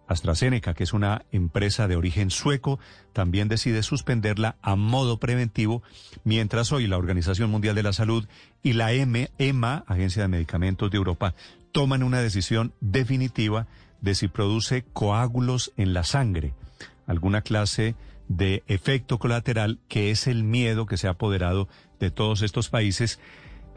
AstraZeneca, 0.07 0.73
que 0.73 0.85
es 0.85 0.93
una 0.93 1.25
empresa 1.33 1.89
de 1.89 1.97
origen 1.97 2.29
sueco, 2.29 2.79
también 3.11 3.49
decide 3.49 3.83
suspenderla 3.83 4.55
a 4.61 4.77
modo 4.77 5.19
preventivo, 5.19 5.83
mientras 6.23 6.71
hoy 6.71 6.87
la 6.87 6.97
Organización 6.97 7.51
Mundial 7.51 7.75
de 7.75 7.83
la 7.83 7.91
Salud 7.91 8.25
y 8.61 8.71
la 8.71 8.93
EMA, 8.93 9.83
Agencia 9.85 10.21
de 10.21 10.29
Medicamentos 10.29 10.89
de 10.91 10.97
Europa, 10.97 11.35
toman 11.73 12.03
una 12.03 12.21
decisión 12.21 12.73
definitiva 12.79 13.67
de 13.99 14.15
si 14.15 14.29
produce 14.29 14.85
coágulos 14.93 15.73
en 15.75 15.93
la 15.93 16.03
sangre, 16.03 16.53
alguna 17.07 17.41
clase 17.41 17.95
de 18.29 18.63
efecto 18.67 19.19
colateral 19.19 19.79
que 19.89 20.11
es 20.11 20.27
el 20.27 20.43
miedo 20.43 20.85
que 20.85 20.97
se 20.97 21.07
ha 21.07 21.11
apoderado 21.11 21.67
de 21.99 22.11
todos 22.11 22.41
estos 22.41 22.69
países, 22.69 23.19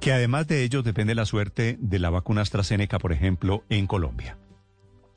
que 0.01 0.13
además 0.13 0.47
de 0.47 0.63
ellos 0.63 0.85
depende 0.85 1.15
la 1.15 1.25
suerte 1.25 1.79
de 1.81 1.99
la 1.99 2.11
vacuna 2.11 2.43
AstraZeneca, 2.43 2.99
por 2.99 3.13
ejemplo, 3.13 3.65
en 3.71 3.87
Colombia. 3.87 4.37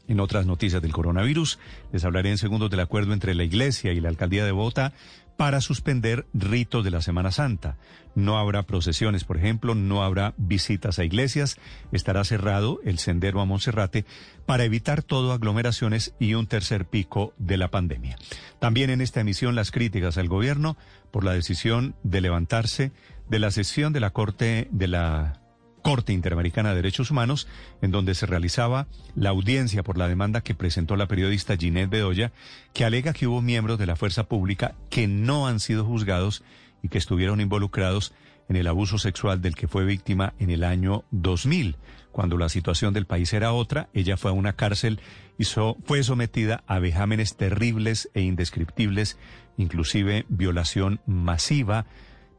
En 0.07 0.19
otras 0.19 0.47
noticias 0.47 0.81
del 0.81 0.93
coronavirus, 0.93 1.59
les 1.91 2.03
hablaré 2.03 2.31
en 2.31 2.39
segundos 2.39 2.71
del 2.71 2.79
acuerdo 2.79 3.13
entre 3.13 3.35
la 3.35 3.43
Iglesia 3.43 3.91
y 3.91 3.99
la 3.99 4.09
Alcaldía 4.09 4.45
de 4.45 4.51
Bogotá 4.51 4.93
para 5.37 5.61
suspender 5.61 6.25
ritos 6.33 6.83
de 6.83 6.91
la 6.91 7.01
Semana 7.01 7.31
Santa. 7.31 7.77
No 8.19 8.37
habrá 8.37 8.63
procesiones, 8.63 9.23
por 9.23 9.37
ejemplo, 9.37 9.75
no 9.75 10.03
habrá 10.03 10.33
visitas 10.35 10.99
a 10.99 11.05
iglesias, 11.05 11.57
estará 11.93 12.23
cerrado 12.25 12.81
el 12.83 12.99
sendero 12.99 13.39
a 13.39 13.45
Monserrate 13.45 14.05
para 14.45 14.65
evitar 14.65 15.03
todo 15.03 15.31
aglomeraciones 15.31 16.13
y 16.19 16.33
un 16.33 16.45
tercer 16.45 16.85
pico 16.85 17.33
de 17.37 17.55
la 17.55 17.69
pandemia. 17.69 18.17
También 18.59 18.89
en 18.89 18.99
esta 18.99 19.21
emisión 19.21 19.55
las 19.55 19.71
críticas 19.71 20.17
al 20.17 20.27
gobierno 20.27 20.75
por 21.11 21.23
la 21.23 21.31
decisión 21.31 21.95
de 22.03 22.19
levantarse 22.19 22.91
de 23.29 23.39
la 23.39 23.51
sesión 23.51 23.93
de 23.93 24.01
la 24.01 24.09
Corte 24.09 24.67
de 24.71 24.87
la 24.89 25.39
Corte 25.81 26.11
Interamericana 26.11 26.69
de 26.69 26.75
Derechos 26.75 27.09
Humanos, 27.09 27.47
en 27.81 27.91
donde 27.91 28.15
se 28.15 28.25
realizaba 28.25 28.87
la 29.15 29.29
audiencia 29.29 29.81
por 29.81 29.97
la 29.97 30.09
demanda 30.09 30.41
que 30.41 30.55
presentó 30.55 30.97
la 30.97 31.07
periodista 31.07 31.55
Ginette 31.55 31.89
Bedoya, 31.89 32.33
que 32.73 32.83
alega 32.83 33.13
que 33.13 33.27
hubo 33.27 33.41
miembros 33.41 33.79
de 33.79 33.85
la 33.85 33.95
fuerza 33.95 34.25
pública 34.25 34.75
que 34.89 35.07
no 35.07 35.47
han 35.47 35.61
sido 35.61 35.85
juzgados 35.85 36.43
y 36.81 36.89
que 36.89 36.97
estuvieron 36.97 37.41
involucrados 37.41 38.13
en 38.47 38.55
el 38.55 38.67
abuso 38.67 38.97
sexual 38.97 39.41
del 39.41 39.55
que 39.55 39.67
fue 39.67 39.85
víctima 39.85 40.33
en 40.39 40.49
el 40.49 40.63
año 40.63 41.03
2000, 41.11 41.77
cuando 42.11 42.37
la 42.37 42.49
situación 42.49 42.93
del 42.93 43.05
país 43.05 43.31
era 43.33 43.53
otra. 43.53 43.89
Ella 43.93 44.17
fue 44.17 44.31
a 44.31 44.33
una 44.33 44.53
cárcel 44.53 44.99
y 45.37 45.45
fue 45.45 46.03
sometida 46.03 46.63
a 46.67 46.79
vejámenes 46.79 47.37
terribles 47.37 48.09
e 48.13 48.21
indescriptibles, 48.21 49.17
inclusive 49.57 50.25
violación 50.29 50.99
masiva 51.05 51.85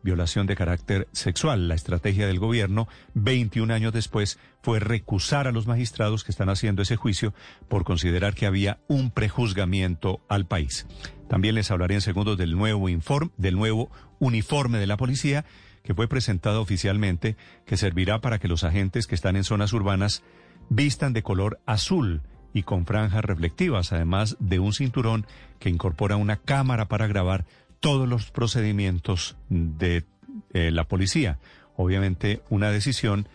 violación 0.03 0.47
de 0.47 0.57
carácter 0.57 1.09
sexual. 1.13 1.69
La 1.69 1.75
estrategia 1.75 2.27
del 2.27 2.39
gobierno, 2.39 2.89
21 3.15 3.73
años 3.73 3.93
después, 3.93 4.39
fue 4.63 4.81
recusar 4.81 5.47
a 5.47 5.53
los 5.53 5.67
magistrados 5.67 6.25
que 6.25 6.33
están 6.33 6.49
haciendo 6.49 6.83
ese 6.83 6.97
juicio 6.97 7.35
por 7.69 7.85
considerar 7.85 8.35
que 8.35 8.47
había 8.47 8.79
un 8.89 9.11
prejuzgamiento 9.11 10.21
al 10.29 10.47
país. 10.47 10.87
También 11.31 11.55
les 11.55 11.71
hablaré 11.71 11.95
en 11.95 12.01
segundos 12.01 12.37
del 12.37 12.57
nuevo 12.57 12.89
informe, 12.89 13.31
del 13.37 13.55
nuevo 13.55 13.89
uniforme 14.19 14.79
de 14.79 14.89
la 14.89 14.97
policía 14.97 15.45
que 15.85 15.95
fue 15.95 16.09
presentado 16.09 16.61
oficialmente, 16.61 17.37
que 17.67 17.77
servirá 17.77 18.21
para 18.21 18.41
que 18.41 18.49
los 18.49 18.65
agentes 18.65 19.07
que 19.07 19.15
están 19.15 19.37
en 19.37 19.45
zonas 19.45 19.73
urbanas 19.73 20.25
vistan 20.71 21.13
de 21.13 21.23
color 21.23 21.61
azul 21.67 22.23
y 22.53 22.65
con 22.65 22.85
franjas 22.85 23.25
reflectivas, 23.25 23.93
además 23.93 24.37
de 24.41 24.59
un 24.59 24.73
cinturón 24.73 25.25
que 25.61 25.71
incorpora 25.71 26.17
una 26.17 26.35
cámara 26.37 26.89
para 26.89 27.07
grabar 27.07 27.47
todos 27.79 28.09
los 28.09 28.33
procedimientos 28.33 29.37
de 29.49 30.05
eh, 30.53 30.73
la 30.73 30.89
policía. 30.89 31.39
Obviamente 31.77 32.43
una 32.51 32.73
decisión 32.73 33.29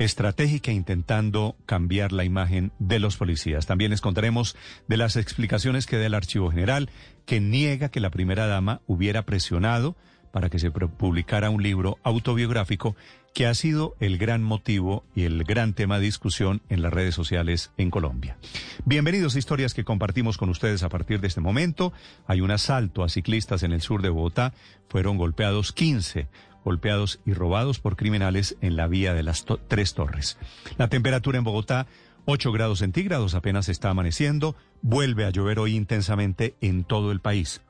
estratégica 0.00 0.72
intentando 0.72 1.56
cambiar 1.66 2.12
la 2.12 2.24
imagen 2.24 2.72
de 2.78 2.98
los 2.98 3.18
policías. 3.18 3.66
También 3.66 3.90
les 3.90 4.00
contaremos 4.00 4.56
de 4.88 4.96
las 4.96 5.16
explicaciones 5.16 5.86
que 5.86 5.98
da 5.98 6.06
el 6.06 6.14
Archivo 6.14 6.50
General, 6.50 6.88
que 7.26 7.38
niega 7.38 7.90
que 7.90 8.00
la 8.00 8.10
primera 8.10 8.46
dama 8.46 8.80
hubiera 8.86 9.26
presionado 9.26 9.96
para 10.32 10.48
que 10.48 10.58
se 10.58 10.70
publicara 10.70 11.50
un 11.50 11.62
libro 11.62 11.98
autobiográfico 12.02 12.96
que 13.34 13.46
ha 13.46 13.54
sido 13.54 13.94
el 14.00 14.16
gran 14.16 14.42
motivo 14.42 15.04
y 15.14 15.24
el 15.24 15.44
gran 15.44 15.74
tema 15.74 15.98
de 15.98 16.06
discusión 16.06 16.62
en 16.68 16.82
las 16.82 16.92
redes 16.92 17.14
sociales 17.14 17.70
en 17.76 17.90
Colombia. 17.90 18.38
Bienvenidos 18.84 19.34
a 19.34 19.38
historias 19.38 19.74
que 19.74 19.84
compartimos 19.84 20.38
con 20.38 20.48
ustedes 20.48 20.82
a 20.82 20.88
partir 20.88 21.20
de 21.20 21.28
este 21.28 21.40
momento. 21.40 21.92
Hay 22.26 22.40
un 22.40 22.50
asalto 22.50 23.04
a 23.04 23.08
ciclistas 23.08 23.62
en 23.62 23.72
el 23.72 23.82
sur 23.82 24.02
de 24.02 24.08
Bogotá. 24.08 24.54
Fueron 24.88 25.18
golpeados 25.18 25.72
15 25.72 26.26
golpeados 26.64 27.20
y 27.24 27.32
robados 27.32 27.78
por 27.80 27.96
criminales 27.96 28.56
en 28.60 28.76
la 28.76 28.86
vía 28.86 29.14
de 29.14 29.22
las 29.22 29.44
Tres 29.68 29.94
Torres. 29.94 30.38
La 30.78 30.88
temperatura 30.88 31.38
en 31.38 31.44
Bogotá, 31.44 31.86
8 32.26 32.52
grados 32.52 32.80
centígrados, 32.80 33.34
apenas 33.34 33.68
está 33.68 33.90
amaneciendo. 33.90 34.56
Vuelve 34.82 35.24
a 35.24 35.30
llover 35.30 35.58
hoy 35.58 35.74
intensamente 35.74 36.54
en 36.60 36.84
todo 36.84 37.12
el 37.12 37.20
país. 37.20 37.62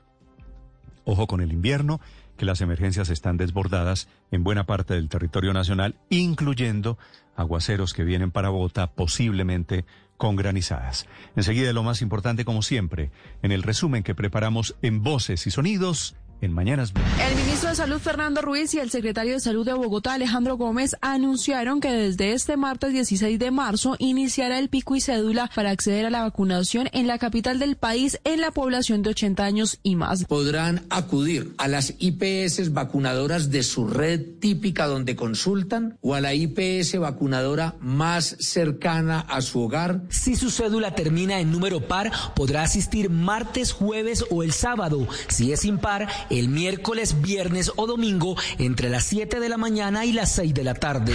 Ojo 1.05 1.27
con 1.27 1.41
el 1.41 1.53
invierno 1.53 2.01
que 2.37 2.47
las 2.47 2.63
emergencias 2.63 3.11
están 3.11 3.37
desbordadas 3.37 4.09
en 4.31 4.45
buena 4.45 4.65
parte 4.65 4.95
del 4.95 5.11
territorio 5.11 5.53
nacional, 5.53 5.97
incluyendo 6.09 6.97
aguaceros 7.37 7.93
que 7.93 8.05
vienen 8.05 8.31
para 8.31 8.49
Bogotá 8.49 8.93
posiblemente 8.93 9.85
con 10.17 10.37
granizadas. 10.37 11.07
Enseguida 11.37 11.73
lo 11.73 11.83
más 11.83 12.03
importante 12.03 12.45
como 12.45 12.63
siempre, 12.63 13.11
en 13.43 13.53
el 13.53 13.63
resumen 13.63 14.03
que 14.03 14.15
preparamos 14.15 14.77
en 14.83 15.03
voces 15.03 15.47
y 15.47 15.51
sonidos 15.51 16.17
en 16.41 16.53
Mañanas 16.53 16.93
El 17.29 17.37
ministro 17.37 17.71
de 17.71 17.77
Salud 17.77 17.99
Fernando 17.99 18.43
Ruiz 18.43 18.75
y 18.75 18.79
el 18.79 18.91
secretario 18.91 19.35
de 19.35 19.41
Salud 19.41 19.67
de 19.67 19.75
Bogotá 19.75 20.15
Alejandro 20.15 20.57
Gómez 20.57 20.97
anunciaron 21.01 21.81
que 21.81 21.91
desde 21.91 22.33
este 22.33 22.57
martes 22.57 22.93
16 22.93 23.39
de 23.39 23.51
marzo 23.51 23.97
iniciará 23.99 24.59
el 24.59 24.69
pico 24.69 24.97
y 24.97 25.01
cédula 25.01 25.51
para 25.55 25.71
acceder 25.71 26.07
a 26.07 26.11
la 26.11 26.23
vacunación 26.23 26.89
en 26.93 27.07
la 27.07 27.19
capital 27.19 27.59
del 27.59 27.77
país 27.77 28.19
en 28.25 28.41
la 28.41 28.51
población 28.51 29.03
de 29.03 29.11
80 29.11 29.45
años 29.45 29.79
y 29.83 29.97
más. 29.97 30.25
Podrán 30.25 30.87
acudir 30.91 31.55
a 31.59 31.69
las 31.69 31.95
IPS 31.99 32.73
vacunadoras 32.73 33.51
de 33.51 33.63
su 33.63 33.87
red 33.87 34.21
típica 34.41 34.87
donde 34.87 35.17
consultan 35.17 35.99
o 36.01 36.15
a 36.15 36.21
la 36.21 36.35
IPS 36.35 36.99
vacunadora 36.99 37.75
más 37.81 38.37
cercana 38.39 39.21
a 39.21 39.41
su 39.43 39.61
hogar. 39.61 40.03
Si 40.09 40.37
su 40.37 40.51
cédula 40.51 40.95
termina 40.95 41.41
en 41.41 41.51
número 41.51 41.87
par, 41.87 42.11
podrá 42.35 42.63
asistir 42.63 43.11
martes, 43.11 43.73
jueves 43.73 44.25
o 44.31 44.43
el 44.43 44.53
sábado. 44.53 45.07
Si 45.29 45.53
es 45.53 45.65
impar, 45.65 46.09
el 46.31 46.49
miércoles, 46.49 47.21
viernes 47.21 47.73
o 47.77 47.87
domingo 47.87 48.37
entre 48.59 48.89
las 48.89 49.05
7 49.05 49.41
de 49.41 49.49
la 49.49 49.57
mañana 49.57 50.05
y 50.05 50.13
las 50.13 50.33
6 50.33 50.55
de 50.55 50.65
la 50.65 50.75
tarde. 50.75 51.13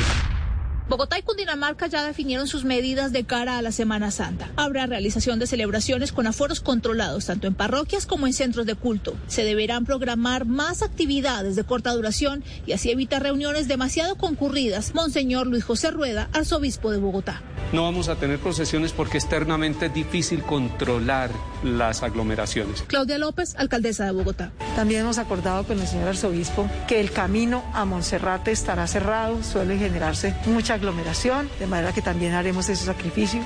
Bogotá 0.88 1.18
y 1.18 1.24
Cundinamarca 1.24 1.88
ya 1.88 2.04
definieron 2.04 2.48
sus 2.48 2.64
medidas 2.64 3.12
de 3.12 3.24
cara 3.24 3.58
a 3.58 3.62
la 3.64 3.72
Semana 3.72 4.12
Santa. 4.12 4.52
Habrá 4.56 4.86
realización 4.86 5.40
de 5.40 5.48
celebraciones 5.48 6.12
con 6.12 6.28
aforos 6.28 6.62
controlados 6.62 7.26
tanto 7.26 7.48
en 7.48 7.56
parroquias 7.56 8.06
como 8.06 8.28
en 8.28 8.34
centros 8.34 8.68
de 8.68 8.76
culto. 8.76 9.16
Se 9.26 9.44
deberán 9.44 9.86
programar 9.86 10.46
más 10.46 10.84
actividades 10.84 11.56
de 11.56 11.64
corta 11.64 11.92
duración 11.92 12.44
y 12.68 12.74
así 12.74 12.92
evitar 12.92 13.24
reuniones 13.24 13.68
demasiado 13.68 14.16
concurridas. 14.16 14.94
Monseñor 14.94 15.48
Luis 15.48 15.64
José 15.64 15.90
Rueda, 15.90 16.30
arzobispo 16.34 16.92
de 16.92 17.00
Bogotá. 17.00 17.42
No 17.74 17.82
vamos 17.82 18.08
a 18.08 18.16
tener 18.16 18.38
procesiones 18.38 18.94
porque 18.94 19.18
externamente 19.18 19.88
es 19.88 19.94
difícil 19.94 20.44
controlar 20.44 21.32
las 21.64 22.04
aglomeraciones. 22.04 22.84
Claudia 22.84 23.18
López, 23.18 23.56
alcaldesa 23.58 24.06
de 24.06 24.12
Bogotá. 24.12 24.52
También 24.76 25.02
hemos 25.02 25.18
acordado 25.18 25.64
con 25.64 25.80
el 25.80 25.88
señor 25.88 26.10
arzobispo 26.10 26.70
que 26.88 27.00
el 27.00 27.12
camino 27.12 27.64
a 27.74 27.86
Monserrate 27.86 28.52
estará 28.52 28.86
cerrado, 28.86 29.44
suele 29.44 29.80
generarse 29.80 30.36
mucha 30.46 30.75
aglomeración, 30.76 31.50
de 31.60 31.68
manera 31.68 31.94
que 31.94 32.02
también 32.02 32.34
haremos 32.34 32.70
ese 32.70 32.86
sacrificio. 32.86 33.42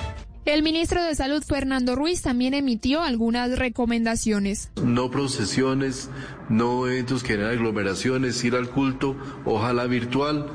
El 0.45 0.63
ministro 0.63 1.03
de 1.03 1.13
Salud, 1.15 1.43
Fernando 1.43 1.95
Ruiz, 1.95 2.21
también 2.21 2.53
emitió 2.53 3.01
algunas 3.01 3.57
recomendaciones. 3.57 4.71
No 4.81 5.11
procesiones, 5.11 6.09
no 6.49 6.87
eventos 6.87 7.23
que 7.23 7.33
generan 7.33 7.53
aglomeraciones, 7.53 8.43
ir 8.43 8.55
al 8.55 8.69
culto, 8.69 9.15
ojalá 9.45 9.85
virtual 9.85 10.47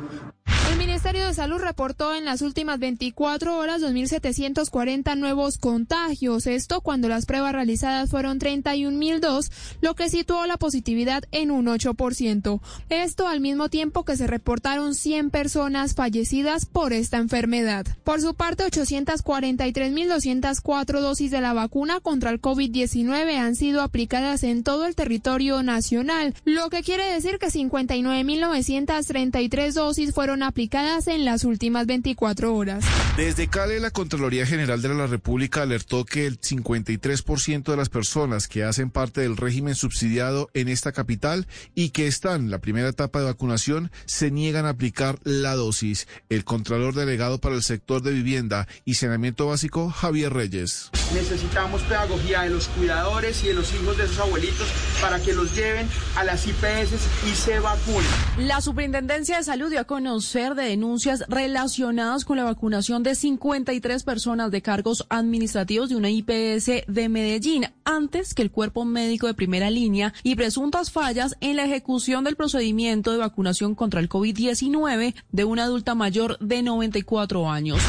el 0.94 0.94
Ministerio 1.05 1.29
de 1.29 1.35
Salud 1.35 1.59
reportó 1.59 2.15
en 2.15 2.25
las 2.25 2.41
últimas 2.41 2.79
24 2.79 3.59
horas 3.59 3.83
2.740 3.83 5.19
nuevos 5.19 5.59
contagios. 5.59 6.47
Esto 6.47 6.81
cuando 6.81 7.11
las 7.11 7.27
pruebas 7.27 7.53
realizadas 7.53 8.09
fueron 8.09 8.39
31.002, 8.39 9.51
lo 9.83 9.95
que 9.97 10.09
situó 10.09 10.47
la 10.47 10.57
positividad 10.57 11.25
en 11.31 11.51
un 11.51 11.67
8%. 11.67 12.59
Esto 12.89 13.29
al 13.29 13.41
mismo 13.41 13.69
tiempo 13.69 14.07
que 14.07 14.17
se 14.17 14.27
reportaron 14.27 14.95
100 14.95 15.29
personas 15.29 15.95
fallecidas 15.95 16.65
por 16.65 16.95
esta 16.95 17.19
enfermedad. 17.19 17.85
Por 18.03 18.23
su 18.23 18.33
parte, 18.33 18.65
843.204 18.65 21.01
dosis 21.01 21.31
de 21.31 21.43
la 21.43 21.53
vacuna 21.53 22.01
contra 22.01 22.31
el 22.31 22.41
COVID-19 22.41 23.37
han 23.37 23.57
sido 23.57 23.83
aplicadas 23.83 24.43
en 24.43 24.63
todo 24.63 24.87
el 24.87 24.95
territorio 24.95 25.63
nacional, 25.63 26.33
lo 26.47 26.71
que 26.71 26.83
quiere 26.83 27.13
decir 27.13 27.39
que 27.39 27.49
59.933 27.49 29.75
dosis 29.75 30.15
fueron 30.15 30.43
aplicadas 30.43 30.94
en 30.95 31.25
las 31.25 31.43
últimas 31.43 31.87
24 31.87 32.55
horas. 32.55 32.85
Desde 33.17 33.49
Cali, 33.49 33.81
la 33.81 33.91
Contraloría 33.91 34.47
General 34.47 34.81
de 34.81 34.91
la 34.91 35.09
República 35.09 35.63
alertó 35.63 36.05
que 36.05 36.25
el 36.25 36.41
53% 36.41 37.65
de 37.65 37.77
las 37.77 37.89
personas 37.89 38.47
que 38.47 38.63
hacen 38.63 38.91
parte 38.91 39.21
del 39.23 39.37
régimen 39.37 39.75
subsidiado 39.75 40.51
en 40.55 40.69
esta 40.69 40.93
capital 40.93 41.49
y 41.75 41.91
que 41.91 42.07
están 42.07 42.43
en 42.43 42.51
la 42.53 42.61
primera 42.61 42.89
etapa 42.89 43.19
de 43.19 43.25
vacunación 43.25 43.91
se 44.07 44.31
niegan 44.31 44.67
a 44.67 44.71
aplicar 44.71 45.19
la 45.25 45.57
dosis. 45.57 46.07
El 46.29 46.45
Contralor 46.45 46.95
Delegado 46.95 47.41
para 47.41 47.57
el 47.57 47.65
Sector 47.65 48.01
de 48.03 48.13
Vivienda 48.13 48.69
y 48.85 48.95
Saneamiento 48.95 49.49
Básico, 49.49 49.91
Javier 49.91 50.33
Reyes. 50.33 50.91
Necesitamos 51.13 51.83
pedagogía 51.83 52.43
de 52.43 52.51
los 52.51 52.69
cuidadores 52.69 53.43
y 53.43 53.49
de 53.49 53.55
los 53.55 53.75
hijos 53.75 53.97
de 53.97 54.05
esos 54.05 54.21
abuelitos 54.21 54.69
para 55.01 55.21
que 55.21 55.33
los 55.33 55.57
lleven 55.57 55.89
a 56.17 56.23
las 56.23 56.47
IPS 56.47 56.93
y 57.27 57.35
se 57.35 57.59
vacunen. 57.59 58.07
La 58.39 58.61
Superintendencia 58.61 59.39
de 59.39 59.43
Salud 59.43 59.71
dio 59.71 59.81
a 59.81 59.85
conocer 59.85 60.55
de 60.55 60.65
denuncias 60.85 61.25
relacionadas 61.29 62.27
con 62.27 62.37
la 62.37 62.45
vacunación 62.45 63.03
de 63.03 63.15
53 63.15 64.03
personas 64.03 64.51
de 64.51 64.61
cargos 64.61 65.07
administrativos 65.09 65.89
de 65.89 65.97
una 65.97 66.11
IPS 66.11 66.85
de 66.87 67.09
Medellín 67.09 67.65
antes 67.85 68.35
que 68.35 68.43
el 68.43 68.51
cuerpo 68.51 68.85
médico 68.85 69.27
de 69.27 69.33
primera 69.33 69.71
línea 69.71 70.13
y 70.23 70.35
presuntas 70.35 70.91
fallas 70.91 71.37
en 71.41 71.57
la 71.57 71.65
ejecución 71.65 72.23
del 72.23 72.37
procedimiento 72.37 73.13
de 73.13 73.19
vacunación 73.19 73.75
contra 73.75 74.01
el 74.01 74.11
COVID-19 74.11 75.15
de 75.33 75.45
una 75.45 75.65
adulta 75.65 75.95
mayor 75.95 76.39
de 76.39 76.63
94 76.63 77.51
años. 77.51 77.81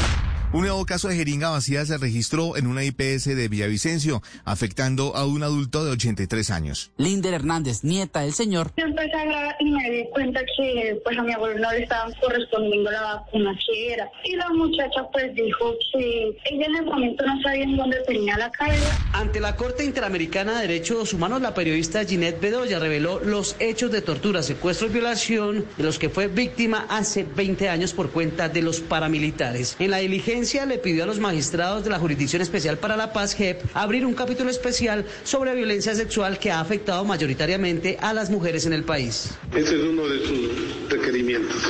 Un 0.56 0.62
nuevo 0.62 0.86
caso 0.86 1.08
de 1.08 1.16
jeringa 1.16 1.50
vacía 1.50 1.84
se 1.84 1.98
registró 1.98 2.56
en 2.56 2.66
una 2.66 2.82
IPS 2.82 3.26
de 3.26 3.46
Villavicencio, 3.46 4.22
afectando 4.46 5.14
a 5.14 5.26
un 5.26 5.42
adulto 5.42 5.84
de 5.84 5.90
83 5.90 6.50
años. 6.50 6.92
Linder 6.96 7.34
Hernández, 7.34 7.84
nieta 7.84 8.22
del 8.22 8.32
señor. 8.32 8.72
Yo 8.78 8.86
empecé 8.86 9.12
a 9.16 9.54
y 9.60 9.70
me 9.70 9.90
di 9.90 10.04
cuenta 10.14 10.40
que 10.56 10.98
pues 11.04 11.18
a 11.18 11.22
mi 11.22 11.34
abuelo 11.34 11.58
no 11.58 11.70
le 11.72 11.82
estaban 11.82 12.10
correspondiendo 12.22 12.90
la 12.90 13.02
vacuna 13.02 13.54
que 13.66 13.92
era. 13.92 14.10
Y 14.24 14.34
la 14.34 14.48
muchacha 14.48 15.06
pues 15.12 15.34
dijo 15.34 15.74
que 15.92 16.34
ella 16.50 16.66
en 16.68 16.76
el 16.76 16.86
momento 16.86 17.26
no 17.26 17.42
sabía 17.42 17.64
en 17.64 17.76
dónde 17.76 17.98
tenía 18.06 18.38
la 18.38 18.50
carga. 18.50 18.78
Ante 19.12 19.40
la 19.40 19.56
Corte 19.56 19.84
Interamericana 19.84 20.54
de 20.54 20.68
Derechos 20.68 21.12
Humanos, 21.12 21.42
la 21.42 21.52
periodista 21.52 22.02
Ginette 22.06 22.40
Bedoya 22.40 22.78
reveló 22.78 23.20
los 23.20 23.56
hechos 23.58 23.92
de 23.92 24.00
tortura, 24.00 24.42
secuestro 24.42 24.86
y 24.86 24.90
violación 24.90 25.66
de 25.76 25.84
los 25.84 25.98
que 25.98 26.08
fue 26.08 26.28
víctima 26.28 26.86
hace 26.88 27.24
20 27.24 27.68
años 27.68 27.92
por 27.92 28.10
cuenta 28.10 28.48
de 28.48 28.62
los 28.62 28.80
paramilitares. 28.80 29.76
En 29.78 29.90
la 29.90 29.98
diligencia 29.98 30.45
le 30.46 30.78
pidió 30.78 31.02
a 31.02 31.06
los 31.06 31.18
magistrados 31.18 31.82
de 31.82 31.90
la 31.90 31.98
Jurisdicción 31.98 32.40
Especial 32.40 32.78
para 32.78 32.96
la 32.96 33.12
Paz, 33.12 33.34
JEP, 33.34 33.62
abrir 33.74 34.06
un 34.06 34.14
capítulo 34.14 34.48
especial 34.48 35.04
sobre 35.24 35.56
violencia 35.56 35.92
sexual 35.94 36.38
que 36.38 36.52
ha 36.52 36.60
afectado 36.60 37.04
mayoritariamente 37.04 37.98
a 38.00 38.14
las 38.14 38.30
mujeres 38.30 38.64
en 38.64 38.72
el 38.72 38.84
país. 38.84 39.30
Ese 39.52 39.74
es 39.74 39.82
uno 39.82 40.06
de 40.06 40.24
sus 40.24 40.88
requerimientos 40.88 41.62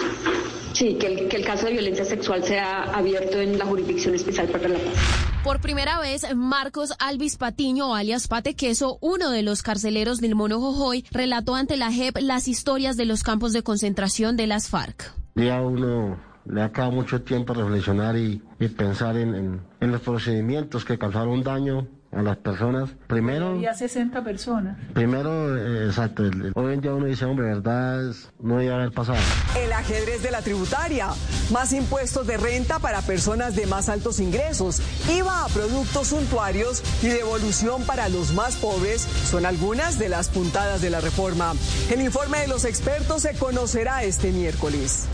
Sí, 0.74 0.96
que 1.00 1.06
el, 1.06 1.28
que 1.28 1.38
el 1.38 1.44
caso 1.44 1.64
de 1.64 1.72
violencia 1.72 2.04
sexual 2.04 2.44
sea 2.44 2.82
abierto 2.82 3.40
en 3.40 3.58
la 3.58 3.64
Jurisdicción 3.64 4.14
Especial 4.14 4.48
para 4.48 4.68
la 4.68 4.76
Paz. 4.76 4.94
Por 5.42 5.62
primera 5.62 5.98
vez, 5.98 6.26
Marcos 6.34 6.92
Alvis 6.98 7.38
Patiño, 7.38 7.94
alias 7.94 8.28
Pate 8.28 8.54
Queso, 8.54 8.98
uno 9.00 9.30
de 9.30 9.42
los 9.42 9.62
carceleros 9.62 10.20
del 10.20 10.34
Mono 10.34 10.60
Jojoy, 10.60 11.06
relató 11.10 11.54
ante 11.54 11.78
la 11.78 11.90
JEP 11.90 12.18
las 12.20 12.46
historias 12.46 12.98
de 12.98 13.06
los 13.06 13.22
campos 13.22 13.54
de 13.54 13.62
concentración 13.62 14.36
de 14.36 14.48
las 14.48 14.68
FARC. 14.68 15.14
Día 15.34 15.62
uno 15.62 16.35
le 16.48 16.62
ha 16.62 16.72
quedado 16.72 16.92
mucho 16.92 17.22
tiempo 17.22 17.54
reflexionar 17.54 18.16
y, 18.16 18.42
pensar 18.76 19.16
en, 19.16 19.34
en, 19.34 19.60
en 19.80 19.92
los 19.92 20.00
procedimientos 20.00 20.84
que 20.84 20.98
causaron 20.98 21.42
daño 21.42 21.86
a 22.16 22.22
las 22.22 22.36
personas. 22.38 22.90
Primero... 23.06 23.50
Había 23.50 23.74
60 23.74 24.24
personas. 24.24 24.78
Primero, 24.94 25.56
eh, 25.56 25.86
exacto, 25.86 26.24
el- 26.24 26.46
el- 26.46 26.52
hoy 26.54 26.74
en 26.74 26.80
día 26.80 26.94
uno 26.94 27.06
dice, 27.06 27.24
hombre, 27.26 27.46
verdad, 27.46 28.08
es- 28.08 28.30
no 28.40 28.62
iba 28.62 28.74
a 28.74 28.76
haber 28.78 28.92
pasado. 28.92 29.18
El 29.62 29.72
ajedrez 29.72 30.22
de 30.22 30.30
la 30.30 30.42
tributaria, 30.42 31.08
más 31.52 31.72
impuestos 31.72 32.26
de 32.26 32.36
renta 32.36 32.78
para 32.78 33.02
personas 33.02 33.54
de 33.54 33.66
más 33.66 33.88
altos 33.88 34.18
ingresos, 34.20 34.80
IVA 35.10 35.44
a 35.44 35.48
productos 35.48 36.08
suntuarios 36.08 36.82
y 37.02 37.08
devolución 37.08 37.82
para 37.84 38.08
los 38.08 38.32
más 38.32 38.56
pobres 38.56 39.02
son 39.02 39.44
algunas 39.46 39.98
de 39.98 40.08
las 40.08 40.28
puntadas 40.28 40.80
de 40.80 40.90
la 40.90 41.00
reforma. 41.00 41.52
El 41.90 42.00
informe 42.00 42.38
de 42.40 42.48
los 42.48 42.64
expertos 42.64 43.22
se 43.22 43.34
conocerá 43.34 44.02
este 44.04 44.30
miércoles. 44.32 45.06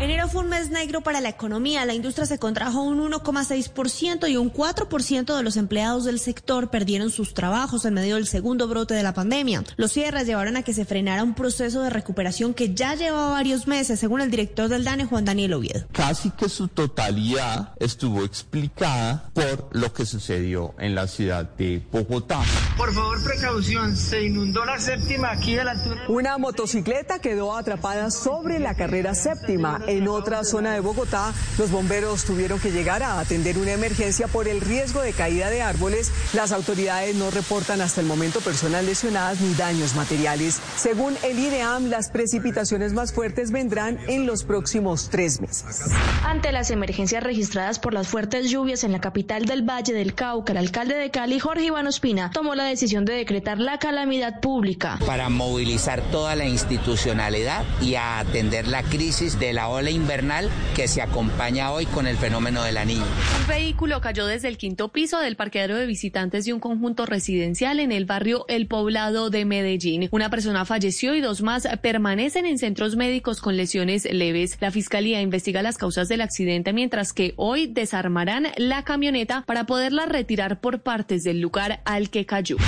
Enero 0.00 0.28
fue 0.28 0.42
un 0.42 0.48
mes 0.48 0.70
negro 0.70 1.00
para 1.02 1.20
la 1.20 1.28
economía. 1.28 1.84
La 1.86 1.94
industria 1.94 2.26
se 2.26 2.38
contrajo 2.38 2.82
un 2.82 2.98
1,6% 3.00 4.28
y 4.28 4.36
un 4.36 4.52
4% 4.52 5.36
de 5.36 5.42
los 5.42 5.56
empleados 5.56 6.04
del 6.04 6.18
sector 6.18 6.43
perdieron 6.44 7.10
sus 7.10 7.32
trabajos 7.34 7.84
en 7.84 7.94
medio 7.94 8.16
del 8.16 8.26
segundo 8.26 8.68
brote 8.68 8.94
de 8.94 9.02
la 9.02 9.14
pandemia. 9.14 9.64
Los 9.76 9.92
cierres 9.92 10.26
llevaron 10.26 10.56
a 10.56 10.62
que 10.62 10.74
se 10.74 10.84
frenara 10.84 11.22
un 11.22 11.34
proceso 11.34 11.82
de 11.82 11.90
recuperación 11.90 12.54
que 12.54 12.74
ya 12.74 12.94
llevaba 12.94 13.30
varios 13.30 13.66
meses, 13.66 13.98
según 13.98 14.20
el 14.20 14.30
director 14.30 14.68
del 14.68 14.84
DANE, 14.84 15.06
Juan 15.06 15.24
Daniel 15.24 15.54
Oviedo. 15.54 15.86
Casi 15.92 16.30
que 16.30 16.48
su 16.48 16.68
totalidad 16.68 17.72
estuvo 17.78 18.24
explicada 18.24 19.30
por 19.32 19.68
lo 19.72 19.92
que 19.92 20.04
sucedió 20.04 20.74
en 20.78 20.94
la 20.94 21.06
ciudad 21.06 21.50
de 21.56 21.82
Bogotá. 21.90 22.42
Por 22.76 22.92
favor, 22.92 23.22
precaución, 23.24 23.96
se 23.96 24.24
inundó 24.24 24.64
la 24.64 24.78
séptima 24.78 25.30
aquí 25.32 25.54
de 25.54 25.64
la 25.64 25.72
altura. 25.72 26.02
Una 26.08 26.38
motocicleta 26.38 27.20
quedó 27.20 27.56
atrapada 27.56 28.10
sobre 28.10 28.58
la 28.58 28.74
carrera 28.74 29.14
séptima. 29.14 29.80
En 29.86 30.08
otra 30.08 30.44
zona 30.44 30.74
de 30.74 30.80
Bogotá, 30.80 31.32
los 31.58 31.70
bomberos 31.70 32.24
tuvieron 32.24 32.60
que 32.60 32.70
llegar 32.70 33.02
a 33.02 33.18
atender 33.18 33.58
una 33.58 33.72
emergencia 33.72 34.28
por 34.28 34.48
el 34.48 34.60
riesgo 34.60 35.00
de 35.00 35.12
caída 35.12 35.48
de 35.50 35.62
árboles. 35.62 36.12
Las 36.32 36.52
autoridades 36.52 37.14
no 37.14 37.30
reportan 37.30 37.80
hasta 37.80 38.00
el 38.00 38.06
momento 38.06 38.40
personas 38.40 38.84
lesionadas 38.84 39.40
ni 39.40 39.54
daños 39.54 39.94
materiales. 39.94 40.60
Según 40.76 41.16
el 41.22 41.38
IDEAM, 41.38 41.90
las 41.90 42.08
precipitaciones 42.08 42.92
más 42.92 43.12
fuertes 43.12 43.52
vendrán 43.52 43.98
en 44.08 44.26
los 44.26 44.44
próximos 44.44 45.10
tres 45.10 45.40
meses. 45.40 45.92
Ante 46.24 46.50
las 46.50 46.70
emergencias 46.70 47.22
registradas 47.22 47.78
por 47.78 47.92
las 47.94 48.08
fuertes 48.08 48.50
lluvias 48.50 48.84
en 48.84 48.92
la 48.92 49.00
capital 49.00 49.44
del 49.44 49.62
Valle 49.62 49.92
del 49.92 50.14
Cauca, 50.14 50.52
el 50.52 50.58
alcalde 50.58 50.94
de 50.94 51.10
Cali, 51.10 51.38
Jorge 51.38 51.66
Iván 51.66 51.86
Ospina, 51.86 52.30
tomó 52.32 52.54
la 52.54 52.64
decisión 52.64 53.04
de 53.04 53.12
decretar 53.12 53.58
la 53.58 53.78
calamidad 53.78 54.40
pública. 54.40 54.98
para 55.06 55.28
movilizar 55.28 56.00
toda 56.10 56.34
la 56.34 56.46
institucionalidad 56.46 57.64
y 57.80 57.94
a 57.96 58.18
atender 58.18 58.66
la 58.66 58.82
crisis 58.82 59.38
de 59.38 59.52
la 59.52 59.68
ola 59.68 59.90
invernal 59.90 60.50
que 60.74 60.88
se 60.88 61.02
acompaña 61.02 61.70
hoy 61.72 61.86
con 61.86 62.06
el 62.06 62.16
fenómeno 62.16 62.62
de 62.62 62.72
la 62.72 62.84
niña. 62.84 63.04
Un 63.40 63.46
vehículo 63.46 64.00
cayó 64.00 64.26
desde 64.26 64.48
el 64.48 64.56
quinto 64.56 64.88
piso 64.88 65.18
del 65.18 65.36
parqueadero 65.36 65.76
de 65.76 65.86
visitantes 65.86 66.13
de 66.14 66.52
un 66.52 66.60
conjunto 66.60 67.06
residencial 67.06 67.80
en 67.80 67.90
el 67.90 68.04
barrio 68.04 68.44
El 68.46 68.68
Poblado 68.68 69.30
de 69.30 69.44
Medellín. 69.44 70.08
Una 70.12 70.30
persona 70.30 70.64
falleció 70.64 71.12
y 71.16 71.20
dos 71.20 71.42
más 71.42 71.66
permanecen 71.82 72.46
en 72.46 72.56
centros 72.56 72.94
médicos 72.94 73.40
con 73.40 73.56
lesiones 73.56 74.04
leves. 74.04 74.56
La 74.60 74.70
fiscalía 74.70 75.20
investiga 75.20 75.60
las 75.60 75.76
causas 75.76 76.06
del 76.06 76.20
accidente 76.20 76.72
mientras 76.72 77.12
que 77.12 77.34
hoy 77.36 77.66
desarmarán 77.66 78.46
la 78.56 78.84
camioneta 78.84 79.42
para 79.44 79.66
poderla 79.66 80.06
retirar 80.06 80.60
por 80.60 80.82
partes 80.82 81.24
del 81.24 81.40
lugar 81.40 81.82
al 81.84 82.10
que 82.10 82.26
cayó. 82.26 82.58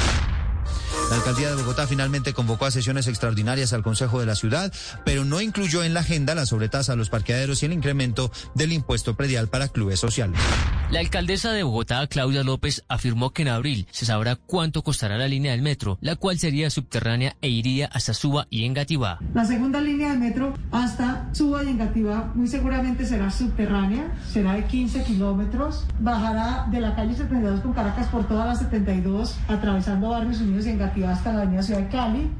La 1.09 1.17
alcaldía 1.17 1.51
de 1.51 1.55
Bogotá 1.55 1.87
finalmente 1.87 2.33
convocó 2.33 2.65
a 2.65 2.73
sesiones 2.73 3.07
extraordinarias 3.07 3.73
al 3.73 3.85
Consejo 3.85 4.19
de 4.19 4.27
la 4.27 4.35
Ciudad, 4.35 4.73
pero 5.05 5.25
no 5.25 5.41
incluyó 5.41 5.85
en 5.85 5.95
la 5.95 6.01
agenda 6.01 6.35
la 6.35 6.47
sobretasa 6.47 6.95
a 6.95 6.97
los 6.97 7.11
parqueaderos 7.11 7.63
y 7.63 7.67
el 7.67 7.73
incremento 7.73 8.33
del 8.55 8.73
impuesto 8.73 9.15
predial 9.15 9.47
para 9.47 9.69
clubes 9.69 10.01
sociales. 10.01 10.41
La 10.89 11.01
alcaldesa 11.01 11.51
de 11.51 11.65
Bogotá, 11.65 12.07
Claudia 12.07 12.45
López, 12.45 12.85
afirmó 12.89 13.31
que 13.31 13.43
en 13.43 13.49
abril 13.49 13.89
se 13.91 14.07
sabrá 14.07 14.37
cuánto 14.37 14.83
costará 14.83 15.19
la 15.19 15.27
línea 15.27 15.51
del 15.51 15.61
metro, 15.61 15.99
la 16.01 16.15
cual 16.15 16.39
sería 16.39 16.71
subterránea 16.71 17.35
e 17.43 17.49
iría 17.49 17.87
hasta 17.87 18.15
Suba 18.15 18.47
y 18.51 18.65
Engativá. 18.65 19.19
La 19.35 19.45
segunda 19.45 19.81
línea 19.81 20.13
de 20.13 20.19
metro 20.19 20.55
hasta 20.71 21.29
Suba 21.35 21.65
y 21.65 21.71
Engativá 21.71 22.31
muy 22.37 22.47
seguramente 22.47 23.05
será 23.05 23.33
subterránea, 23.33 24.17
será 24.31 24.53
de 24.53 24.65
15 24.65 25.03
kilómetros, 25.03 25.85
bajará 25.99 26.69
de 26.71 26.81
la 26.81 26.95
calle 26.95 27.17
72 27.17 27.63
con 27.63 27.73
Caracas 27.73 28.07
por 28.07 28.29
toda 28.29 28.47
la 28.47 28.55
72, 28.55 29.35
atravesando 29.49 30.11
Barrios 30.11 30.41
Unidos 30.41 30.67
y 30.67 30.71
Engativá 30.71 31.11
hasta 31.11 31.33
la 31.33 31.43
avenida 31.43 31.65
Ciudad 31.65 31.81
de 31.81 31.89
Cali. 31.89 32.31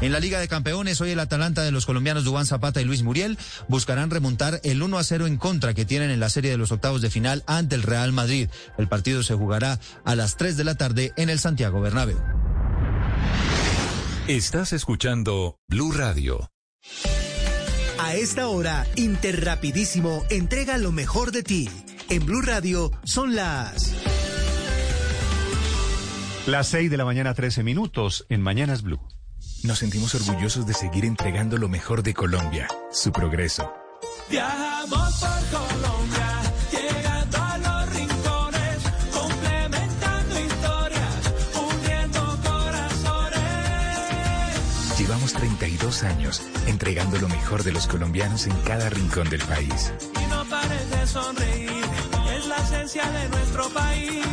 En 0.00 0.12
la 0.12 0.20
Liga 0.20 0.40
de 0.40 0.48
Campeones, 0.48 0.98
hoy 1.02 1.10
el 1.10 1.20
Atalanta 1.20 1.62
de 1.62 1.72
los 1.72 1.84
colombianos 1.84 2.24
Dubán 2.24 2.46
Zapata 2.46 2.80
y 2.80 2.84
Luis 2.84 3.02
Muriel 3.02 3.36
buscarán 3.68 4.08
remontar 4.08 4.58
el 4.64 4.82
1 4.82 4.98
a 4.98 5.04
0 5.04 5.26
en 5.26 5.36
contra 5.36 5.74
que 5.74 5.84
tienen 5.84 6.10
en 6.10 6.20
la 6.20 6.30
serie 6.30 6.50
de 6.50 6.56
los 6.56 6.72
octavos 6.72 7.02
de 7.02 7.10
final 7.10 7.44
ante 7.46 7.74
el 7.74 7.82
Real 7.82 8.12
Madrid. 8.12 8.48
El 8.78 8.88
partido 8.88 9.22
se 9.22 9.34
jugará 9.34 9.78
a 10.04 10.16
las 10.16 10.38
3 10.38 10.56
de 10.56 10.64
la 10.64 10.74
tarde 10.76 11.12
en 11.18 11.28
el 11.28 11.38
Santiago 11.38 11.82
Bernabéu. 11.82 12.18
Estás 14.26 14.72
escuchando 14.72 15.58
Blue 15.68 15.92
Radio. 15.92 16.50
A 17.98 18.14
esta 18.14 18.48
hora, 18.48 18.86
Interrapidísimo 18.96 20.24
entrega 20.30 20.78
lo 20.78 20.92
mejor 20.92 21.30
de 21.30 21.42
ti. 21.42 21.68
En 22.08 22.24
Blue 22.24 22.40
Radio 22.40 22.90
son 23.04 23.36
las... 23.36 23.92
Las 26.46 26.68
6 26.68 26.90
de 26.90 26.96
la 26.96 27.04
mañana, 27.04 27.34
13 27.34 27.62
minutos 27.62 28.24
en 28.30 28.40
Mañanas 28.40 28.82
Blue. 28.82 29.00
Nos 29.62 29.80
sentimos 29.80 30.14
orgullosos 30.14 30.66
de 30.66 30.72
seguir 30.72 31.04
entregando 31.04 31.58
lo 31.58 31.68
mejor 31.68 32.02
de 32.02 32.14
Colombia, 32.14 32.66
su 32.90 33.12
progreso. 33.12 33.70
Viajamos 34.30 35.20
por 35.20 35.60
Colombia, 35.60 36.40
llegando 36.72 37.36
a 37.36 37.58
los 37.58 37.94
rincones, 37.94 38.78
complementando 39.12 40.40
historias, 40.40 41.32
uniendo 41.74 42.38
corazones. 42.42 43.38
Llevamos 44.98 45.34
32 45.34 46.04
años 46.04 46.42
entregando 46.66 47.18
lo 47.18 47.28
mejor 47.28 47.62
de 47.62 47.72
los 47.72 47.86
colombianos 47.86 48.46
en 48.46 48.56
cada 48.62 48.88
rincón 48.88 49.28
del 49.28 49.42
país. 49.42 49.92
Y 50.24 50.26
no 50.30 50.42
pares 50.48 50.90
de 50.90 51.06
sonreír, 51.06 51.84
es 52.34 52.46
la 52.46 52.56
esencia 52.56 53.04
de 53.10 53.28
nuestro 53.28 53.68
país. 53.68 54.24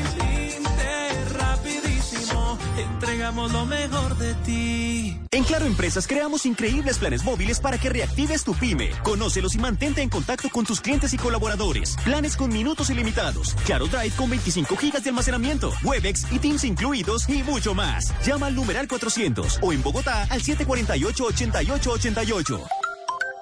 Entregamos 2.78 3.52
lo 3.52 3.66
mejor 3.66 4.18
de 4.18 4.34
ti. 4.46 5.20
En 5.32 5.44
Claro 5.44 5.66
Empresas 5.66 6.08
creamos 6.08 6.46
increíbles 6.46 6.98
planes 6.98 7.24
móviles 7.24 7.60
para 7.60 7.78
que 7.78 7.90
reactives 7.90 8.44
tu 8.44 8.54
pyme. 8.54 8.92
Conócelos 9.04 9.56
y 9.56 9.60
mantente 9.60 10.02
en 10.02 10.10
contacto 10.10 10.50
con 10.50 10.66
tus 10.66 10.82
clientes 10.82 11.14
y 11.14 11.18
colaboradores. 11.18 11.96
Planes 12.04 12.36
con 12.36 12.52
minutos 12.52 12.90
ilimitados. 12.90 13.56
Claro 13.66 13.88
Drive 13.88 14.16
con 14.16 14.30
25 14.30 14.76
gigas 14.78 15.04
de 15.04 15.10
almacenamiento. 15.10 15.72
Webex 15.84 16.32
y 16.32 16.40
Teams 16.40 16.64
incluidos 16.64 17.28
y 17.30 17.44
mucho 17.44 17.76
más. 17.76 18.14
Llama 18.26 18.48
al 18.48 18.56
numeral 18.56 18.88
400 18.88 19.60
o 19.62 19.74
en 19.74 19.84
Bogotá 19.84 20.26
al 20.30 20.42
748-8888. 20.42 22.87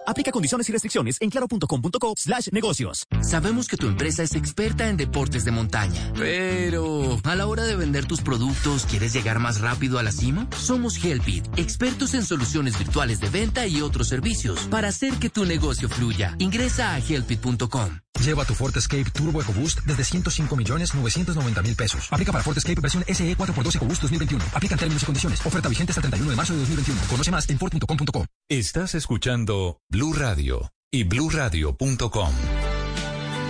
Aplica 0.05 0.31
condiciones 0.31 0.69
y 0.69 0.71
restricciones 0.71 1.17
en 1.21 1.29
claro.com.co 1.29 2.13
slash 2.17 2.49
negocios. 2.51 3.05
Sabemos 3.21 3.67
que 3.67 3.77
tu 3.77 3.87
empresa 3.87 4.23
es 4.23 4.35
experta 4.35 4.89
en 4.89 4.97
deportes 4.97 5.45
de 5.45 5.51
montaña, 5.51 6.11
pero 6.15 7.19
a 7.23 7.35
la 7.35 7.47
hora 7.47 7.63
de 7.63 7.75
vender 7.75 8.05
tus 8.05 8.21
productos, 8.21 8.85
¿quieres 8.85 9.13
llegar 9.13 9.39
más 9.39 9.61
rápido 9.61 9.99
a 9.99 10.03
la 10.03 10.11
cima? 10.11 10.47
Somos 10.57 11.03
Helpit, 11.03 11.45
expertos 11.57 12.13
en 12.13 12.23
soluciones 12.23 12.77
virtuales 12.77 13.19
de 13.19 13.29
venta 13.29 13.67
y 13.67 13.81
otros 13.81 14.07
servicios 14.07 14.67
para 14.69 14.89
hacer 14.89 15.13
que 15.15 15.29
tu 15.29 15.45
negocio 15.45 15.89
fluya. 15.89 16.35
Ingresa 16.39 16.93
a 16.93 16.99
helpit.com. 16.99 18.04
Lleva 18.21 18.45
tu 18.45 18.53
Ford 18.53 18.75
Escape 18.77 19.05
Turbo 19.11 19.41
EcoBoost 19.41 19.81
desde 19.85 20.03
105 20.03 20.55
millones 20.55 20.93
990 20.93 21.61
mil 21.61 21.75
pesos. 21.75 22.07
Aplica 22.11 22.31
para 22.31 22.43
Ford 22.43 22.57
Escape 22.57 22.81
versión 22.81 23.03
SE 23.07 23.37
4x2 23.37 23.75
EcoBoost 23.75 24.01
2021. 24.03 24.43
Aplica 24.53 24.75
en 24.75 24.79
términos 24.79 25.03
y 25.03 25.05
condiciones. 25.05 25.45
Oferta 25.45 25.69
vigente 25.69 25.91
hasta 25.91 25.99
el 25.99 26.03
31 26.03 26.31
de 26.31 26.35
marzo 26.35 26.53
de 26.53 26.59
2021. 26.59 27.01
Conoce 27.09 27.31
más 27.31 27.49
en 27.49 27.59
Ford.com.co. 27.59 28.25
Estás 28.49 28.95
escuchando 28.95 29.79
Blue 29.89 30.13
Radio 30.13 30.71
y 30.91 31.03
bluradio.com. 31.03 32.31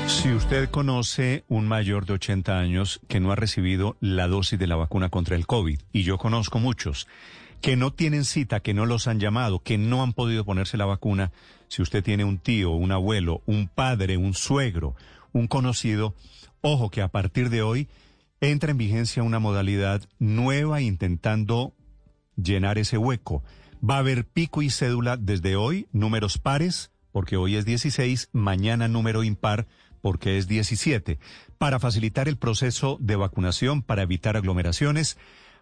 Si 0.07 0.31
usted 0.31 0.69
conoce 0.69 1.43
un 1.47 1.67
mayor 1.67 2.05
de 2.05 2.13
80 2.13 2.59
años 2.59 3.01
que 3.07 3.19
no 3.19 3.31
ha 3.31 3.35
recibido 3.35 3.97
la 3.99 4.27
dosis 4.27 4.57
de 4.59 4.67
la 4.67 4.75
vacuna 4.75 5.09
contra 5.09 5.35
el 5.35 5.47
COVID, 5.47 5.79
y 5.91 6.03
yo 6.03 6.17
conozco 6.17 6.59
muchos, 6.59 7.07
que 7.65 7.77
no 7.77 7.91
tienen 7.91 8.25
cita, 8.25 8.59
que 8.59 8.75
no 8.75 8.85
los 8.85 9.07
han 9.07 9.19
llamado, 9.19 9.57
que 9.57 9.79
no 9.79 10.03
han 10.03 10.13
podido 10.13 10.45
ponerse 10.45 10.77
la 10.77 10.85
vacuna, 10.85 11.31
si 11.67 11.81
usted 11.81 12.03
tiene 12.03 12.23
un 12.23 12.37
tío, 12.37 12.69
un 12.69 12.91
abuelo, 12.91 13.41
un 13.47 13.67
padre, 13.67 14.17
un 14.17 14.35
suegro, 14.35 14.95
un 15.31 15.47
conocido, 15.47 16.13
ojo 16.61 16.91
que 16.91 17.01
a 17.01 17.07
partir 17.07 17.49
de 17.49 17.63
hoy 17.63 17.87
entra 18.39 18.69
en 18.69 18.77
vigencia 18.77 19.23
una 19.23 19.39
modalidad 19.39 20.03
nueva 20.19 20.79
intentando 20.81 21.73
llenar 22.35 22.77
ese 22.77 22.99
hueco. 22.99 23.43
Va 23.83 23.95
a 23.95 23.99
haber 24.01 24.25
pico 24.25 24.61
y 24.61 24.69
cédula 24.69 25.17
desde 25.17 25.55
hoy, 25.55 25.87
números 25.91 26.37
pares 26.37 26.91
porque 27.11 27.35
hoy 27.35 27.55
es 27.55 27.65
16, 27.65 28.29
mañana 28.31 28.87
número 28.87 29.23
impar 29.23 29.65
porque 30.01 30.37
es 30.37 30.47
17. 30.47 31.17
Para 31.57 31.79
facilitar 31.79 32.27
el 32.27 32.37
proceso 32.37 32.99
de 33.01 33.15
vacunación, 33.15 33.81
para 33.81 34.03
evitar 34.03 34.37
aglomeraciones, 34.37 35.17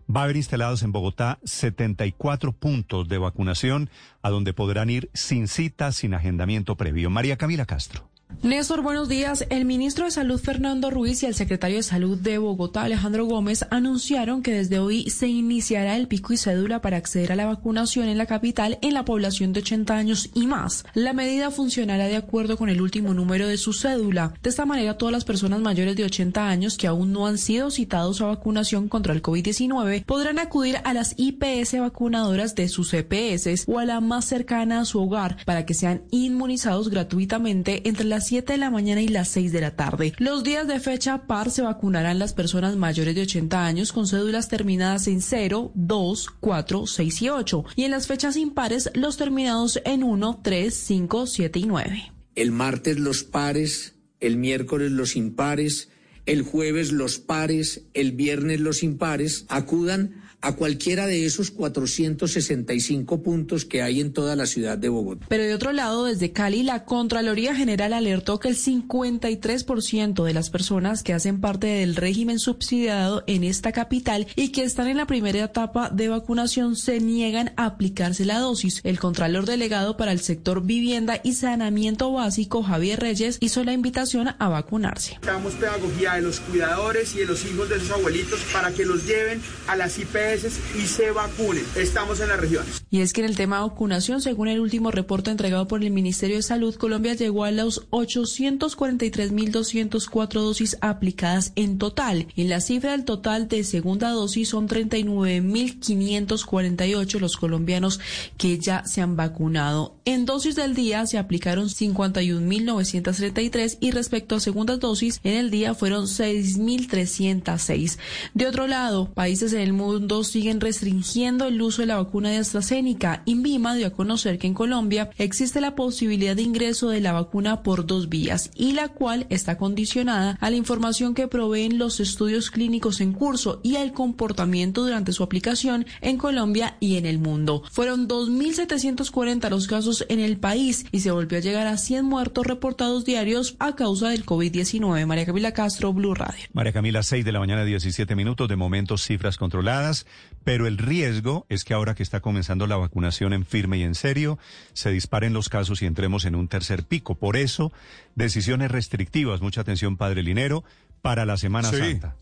va 0.09 0.21
a 0.21 0.23
haber 0.25 0.37
instalados 0.37 0.83
en 0.83 0.91
Bogotá 0.91 1.39
74 1.43 2.53
puntos 2.53 3.07
de 3.07 3.17
vacunación 3.17 3.89
a 4.21 4.29
donde 4.29 4.53
podrán 4.53 4.89
ir 4.89 5.09
sin 5.13 5.47
cita, 5.47 5.91
sin 5.91 6.13
agendamiento 6.13 6.75
previo. 6.77 7.09
María 7.09 7.37
Camila 7.37 7.65
Castro. 7.65 8.12
Néstor, 8.41 8.81
buenos 8.81 9.07
días. 9.07 9.45
El 9.49 9.65
ministro 9.65 10.05
de 10.05 10.11
Salud 10.11 10.39
Fernando 10.39 10.89
Ruiz 10.89 11.23
y 11.23 11.25
el 11.25 11.35
secretario 11.35 11.77
de 11.77 11.83
Salud 11.83 12.17
de 12.17 12.37
Bogotá 12.37 12.83
Alejandro 12.83 13.25
Gómez 13.25 13.65
anunciaron 13.69 14.41
que 14.41 14.53
desde 14.53 14.79
hoy 14.79 15.09
se 15.09 15.27
iniciará 15.27 15.95
el 15.95 16.07
pico 16.07 16.33
y 16.33 16.37
cédula 16.37 16.81
para 16.81 16.97
acceder 16.97 17.31
a 17.31 17.35
la 17.35 17.45
vacunación 17.45 18.07
en 18.07 18.17
la 18.17 18.25
capital 18.25 18.79
en 18.81 18.93
la 18.93 19.05
población 19.05 19.53
de 19.53 19.61
80 19.61 19.95
años 19.95 20.29
y 20.33 20.47
más. 20.47 20.85
La 20.93 21.13
medida 21.13 21.51
funcionará 21.51 22.05
de 22.05 22.15
acuerdo 22.15 22.57
con 22.57 22.69
el 22.69 22.81
último 22.81 23.13
número 23.13 23.47
de 23.47 23.57
su 23.57 23.73
cédula. 23.73 24.33
De 24.41 24.49
esta 24.49 24.65
manera, 24.65 24.97
todas 24.97 25.13
las 25.13 25.25
personas 25.25 25.61
mayores 25.61 25.95
de 25.95 26.05
80 26.05 26.47
años 26.47 26.77
que 26.77 26.87
aún 26.87 27.11
no 27.11 27.27
han 27.27 27.37
sido 27.37 27.71
citados 27.71 28.21
a 28.21 28.25
vacunación 28.25 28.89
contra 28.89 29.13
el 29.13 29.21
COVID-19 29.21 30.05
podrán 30.05 30.39
acudir 30.39 30.77
a 30.83 30.93
las 30.93 31.15
IPS 31.17 31.79
vacunadoras 31.79 32.55
de 32.55 32.67
sus 32.67 32.93
EPS 32.93 33.65
o 33.67 33.79
a 33.79 33.85
la 33.85 34.01
más 34.01 34.25
cercana 34.25 34.81
a 34.81 34.85
su 34.85 35.01
hogar 35.01 35.37
para 35.45 35.65
que 35.65 35.73
sean 35.73 36.03
inmunizados 36.11 36.89
gratuitamente 36.89 37.87
entre 37.87 38.05
las 38.23 38.29
7 38.29 38.53
de 38.53 38.57
la 38.57 38.69
mañana 38.69 39.01
y 39.01 39.09
las 39.09 39.27
6 39.27 39.51
de 39.51 39.59
la 39.59 39.75
tarde. 39.75 40.13
Los 40.17 40.45
días 40.45 40.65
de 40.65 40.79
fecha 40.79 41.27
par 41.27 41.51
se 41.51 41.61
vacunarán 41.61 42.19
las 42.19 42.31
personas 42.31 42.77
mayores 42.77 43.15
de 43.15 43.23
80 43.23 43.65
años 43.65 43.91
con 43.91 44.07
cédulas 44.07 44.47
terminadas 44.47 45.07
en 45.07 45.21
0, 45.21 45.73
2, 45.75 46.29
4, 46.39 46.87
6 46.87 47.21
y 47.21 47.29
8 47.29 47.65
y 47.75 47.83
en 47.83 47.91
las 47.91 48.07
fechas 48.07 48.37
impares 48.37 48.89
los 48.93 49.17
terminados 49.17 49.81
en 49.83 50.03
1, 50.03 50.39
3, 50.41 50.73
5, 50.73 51.27
7 51.27 51.59
y 51.59 51.63
9. 51.65 52.13
El 52.35 52.53
martes 52.53 52.97
los 52.97 53.25
pares, 53.25 53.95
el 54.21 54.37
miércoles 54.37 54.91
los 54.91 55.17
impares, 55.17 55.89
el 56.25 56.43
jueves 56.43 56.93
los 56.93 57.19
pares, 57.19 57.81
el 57.93 58.13
viernes 58.13 58.61
los 58.61 58.83
impares, 58.83 59.45
acudan 59.49 60.22
a 60.43 60.53
cualquiera 60.57 61.07
de 61.07 61.25
esos 61.25 61.51
465 61.51 63.23
puntos 63.23 63.63
que 63.63 63.81
hay 63.81 64.01
en 64.01 64.11
toda 64.11 64.35
la 64.35 64.45
ciudad 64.45 64.77
de 64.77 64.89
Bogotá. 64.89 65.25
Pero 65.29 65.43
de 65.43 65.55
otro 65.55 65.71
lado, 65.71 66.03
desde 66.05 66.33
Cali, 66.33 66.63
la 66.63 66.83
Contraloría 66.83 67.55
General 67.55 67.93
alertó 67.93 68.39
que 68.39 68.49
el 68.49 68.57
53% 68.57 70.23
de 70.23 70.33
las 70.33 70.49
personas 70.49 71.01
que 71.01 71.13
hacen 71.13 71.39
parte 71.39 71.67
del 71.67 71.95
régimen 71.95 72.39
subsidiado 72.39 73.23
en 73.25 73.45
esta 73.45 73.71
capital 73.71 74.27
y 74.35 74.49
que 74.49 74.63
están 74.63 74.89
en 74.89 74.97
la 74.97 75.07
primera 75.07 75.45
etapa 75.45 75.89
de 75.89 76.09
vacunación 76.09 76.75
se 76.75 76.99
niegan 76.99 77.53
a 77.55 77.65
aplicarse 77.65 78.25
la 78.25 78.39
dosis. 78.39 78.81
El 78.83 78.99
Contralor 78.99 79.45
Delegado 79.45 79.95
para 79.95 80.11
el 80.11 80.19
sector 80.19 80.61
vivienda 80.61 81.21
y 81.23 81.33
saneamiento 81.33 82.11
básico, 82.11 82.63
Javier 82.63 82.99
Reyes, 82.99 83.37
hizo 83.39 83.63
la 83.63 83.71
invitación 83.71 84.35
a 84.37 84.49
vacunarse. 84.49 85.17
Damos 85.23 85.53
pedagogía 85.53 86.15
de 86.15 86.21
los 86.21 86.41
cuidadores 86.41 87.15
y 87.15 87.19
de 87.19 87.27
los 87.27 87.45
hijos 87.45 87.69
de 87.69 87.79
sus 87.79 87.91
abuelitos 87.91 88.41
para 88.51 88.71
que 88.71 88.85
los 88.85 89.07
lleven 89.07 89.41
a 89.67 89.77
las 89.77 89.97
IPS 89.97 90.32
y 90.33 90.87
se 90.87 91.11
vacunen. 91.11 91.63
Estamos 91.75 92.19
en 92.19 92.29
las 92.29 92.39
regiones. 92.39 92.83
Y 92.89 93.01
es 93.01 93.13
que 93.13 93.21
en 93.21 93.27
el 93.27 93.35
tema 93.35 93.57
de 93.57 93.63
vacunación, 93.63 94.19
según 94.19 94.47
el 94.47 94.59
último 94.59 94.89
reporte 94.89 95.29
entregado 95.29 95.67
por 95.67 95.83
el 95.83 95.91
Ministerio 95.91 96.37
de 96.37 96.41
Salud, 96.41 96.73
Colombia 96.75 97.13
llegó 97.13 97.43
a 97.43 97.51
los 97.51 97.87
843.204 97.91 100.33
dosis 100.33 100.75
aplicadas 100.81 101.51
en 101.55 101.77
total. 101.77 102.25
En 102.35 102.49
la 102.49 102.61
cifra 102.61 102.93
del 102.93 103.05
total 103.05 103.47
de 103.47 103.63
segunda 103.63 104.09
dosis 104.09 104.49
son 104.49 104.67
39.548 104.67 107.19
los 107.19 107.37
colombianos 107.37 107.99
que 108.37 108.57
ya 108.57 108.83
se 108.85 109.01
han 109.01 109.15
vacunado. 109.15 109.93
En 110.05 110.25
dosis 110.25 110.55
del 110.55 110.73
día 110.73 111.05
se 111.05 111.19
aplicaron 111.19 111.69
51.933 111.69 113.77
y 113.81 113.91
respecto 113.91 114.33
a 114.35 114.39
segundas 114.39 114.79
dosis 114.79 115.19
en 115.23 115.35
el 115.35 115.51
día 115.51 115.75
fueron 115.75 116.05
6.306. 116.05 117.99
De 118.33 118.47
otro 118.47 118.65
lado, 118.65 119.13
países 119.13 119.53
en 119.53 119.61
el 119.61 119.73
mundo 119.73 120.22
siguen 120.23 120.61
restringiendo 120.61 121.45
el 121.45 121.61
uso 121.61 121.81
de 121.81 121.87
la 121.87 121.97
vacuna 121.97 122.29
de 122.29 122.37
AstraZeneca. 122.37 123.23
INVIMA 123.25 123.75
dio 123.75 123.87
a 123.87 123.91
conocer 123.91 124.37
que 124.37 124.47
en 124.47 124.53
Colombia 124.53 125.09
existe 125.17 125.61
la 125.61 125.75
posibilidad 125.75 126.35
de 126.35 126.41
ingreso 126.41 126.89
de 126.89 127.01
la 127.01 127.13
vacuna 127.13 127.63
por 127.63 127.85
dos 127.85 128.09
vías 128.09 128.51
y 128.55 128.73
la 128.73 128.89
cual 128.89 129.25
está 129.29 129.57
condicionada 129.57 130.37
a 130.39 130.49
la 130.49 130.55
información 130.55 131.13
que 131.13 131.27
proveen 131.27 131.77
los 131.77 131.99
estudios 131.99 132.51
clínicos 132.51 133.01
en 133.01 133.13
curso 133.13 133.59
y 133.63 133.75
al 133.75 133.93
comportamiento 133.93 134.83
durante 134.83 135.13
su 135.13 135.23
aplicación 135.23 135.85
en 136.01 136.17
Colombia 136.17 136.77
y 136.79 136.97
en 136.97 137.05
el 137.05 137.19
mundo. 137.19 137.63
Fueron 137.71 138.07
2.740 138.07 139.49
los 139.49 139.67
casos 139.67 140.05
en 140.09 140.19
el 140.19 140.37
país 140.37 140.85
y 140.91 141.01
se 141.01 141.11
volvió 141.11 141.37
a 141.37 141.41
llegar 141.41 141.67
a 141.67 141.77
100 141.77 142.05
muertos 142.05 142.45
reportados 142.45 143.05
diarios 143.05 143.55
a 143.59 143.75
causa 143.75 144.09
del 144.09 144.25
COVID-19. 144.25 145.05
María 145.05 145.25
Camila 145.25 145.51
Castro, 145.51 145.93
Blue 145.93 146.13
Radio. 146.13 146.45
María 146.53 146.73
Camila, 146.73 147.03
6 147.03 147.25
de 147.25 147.31
la 147.31 147.39
mañana, 147.39 147.65
17 147.65 148.15
minutos. 148.15 148.47
De 148.47 148.55
momento, 148.55 148.97
cifras 148.97 149.37
controladas, 149.37 150.05
pero 150.43 150.67
el 150.67 150.77
riesgo 150.77 151.45
es 151.49 151.63
que 151.63 151.73
ahora 151.73 151.95
que 151.95 152.03
está 152.03 152.19
comenzando 152.19 152.67
la 152.67 152.75
vacunación 152.75 153.33
en 153.33 153.45
firme 153.45 153.77
y 153.77 153.83
en 153.83 153.95
serio, 153.95 154.37
se 154.73 154.91
disparen 154.91 155.33
los 155.33 155.49
casos 155.49 155.81
y 155.81 155.85
entremos 155.85 156.25
en 156.25 156.35
un 156.35 156.47
tercer 156.47 156.83
pico. 156.83 157.15
Por 157.15 157.37
eso, 157.37 157.71
decisiones 158.15 158.71
restrictivas, 158.71 159.41
mucha 159.41 159.61
atención, 159.61 159.97
Padre 159.97 160.23
Linero, 160.23 160.63
para 161.01 161.25
la 161.25 161.37
Semana 161.37 161.69
Santa. 161.69 162.15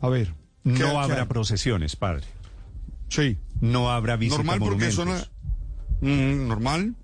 A 0.00 0.08
ver. 0.08 0.34
No 0.64 1.00
habrá 1.00 1.26
procesiones, 1.26 1.94
padre. 1.94 2.24
Sí. 3.08 3.36
No 3.60 3.90
habrá 3.90 4.16
visitas 4.16 4.44
Normal 4.44 4.58
porque 4.58 4.90
son 4.90 5.10
Mm, 6.00 6.48
normal. 6.48 6.94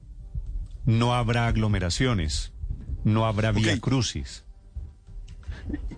No 0.85 1.15
habrá 1.15 1.47
aglomeraciones, 1.47 2.53
no 3.05 3.27
habrá 3.27 3.53
vía 3.53 3.79
crucis. 3.81 4.45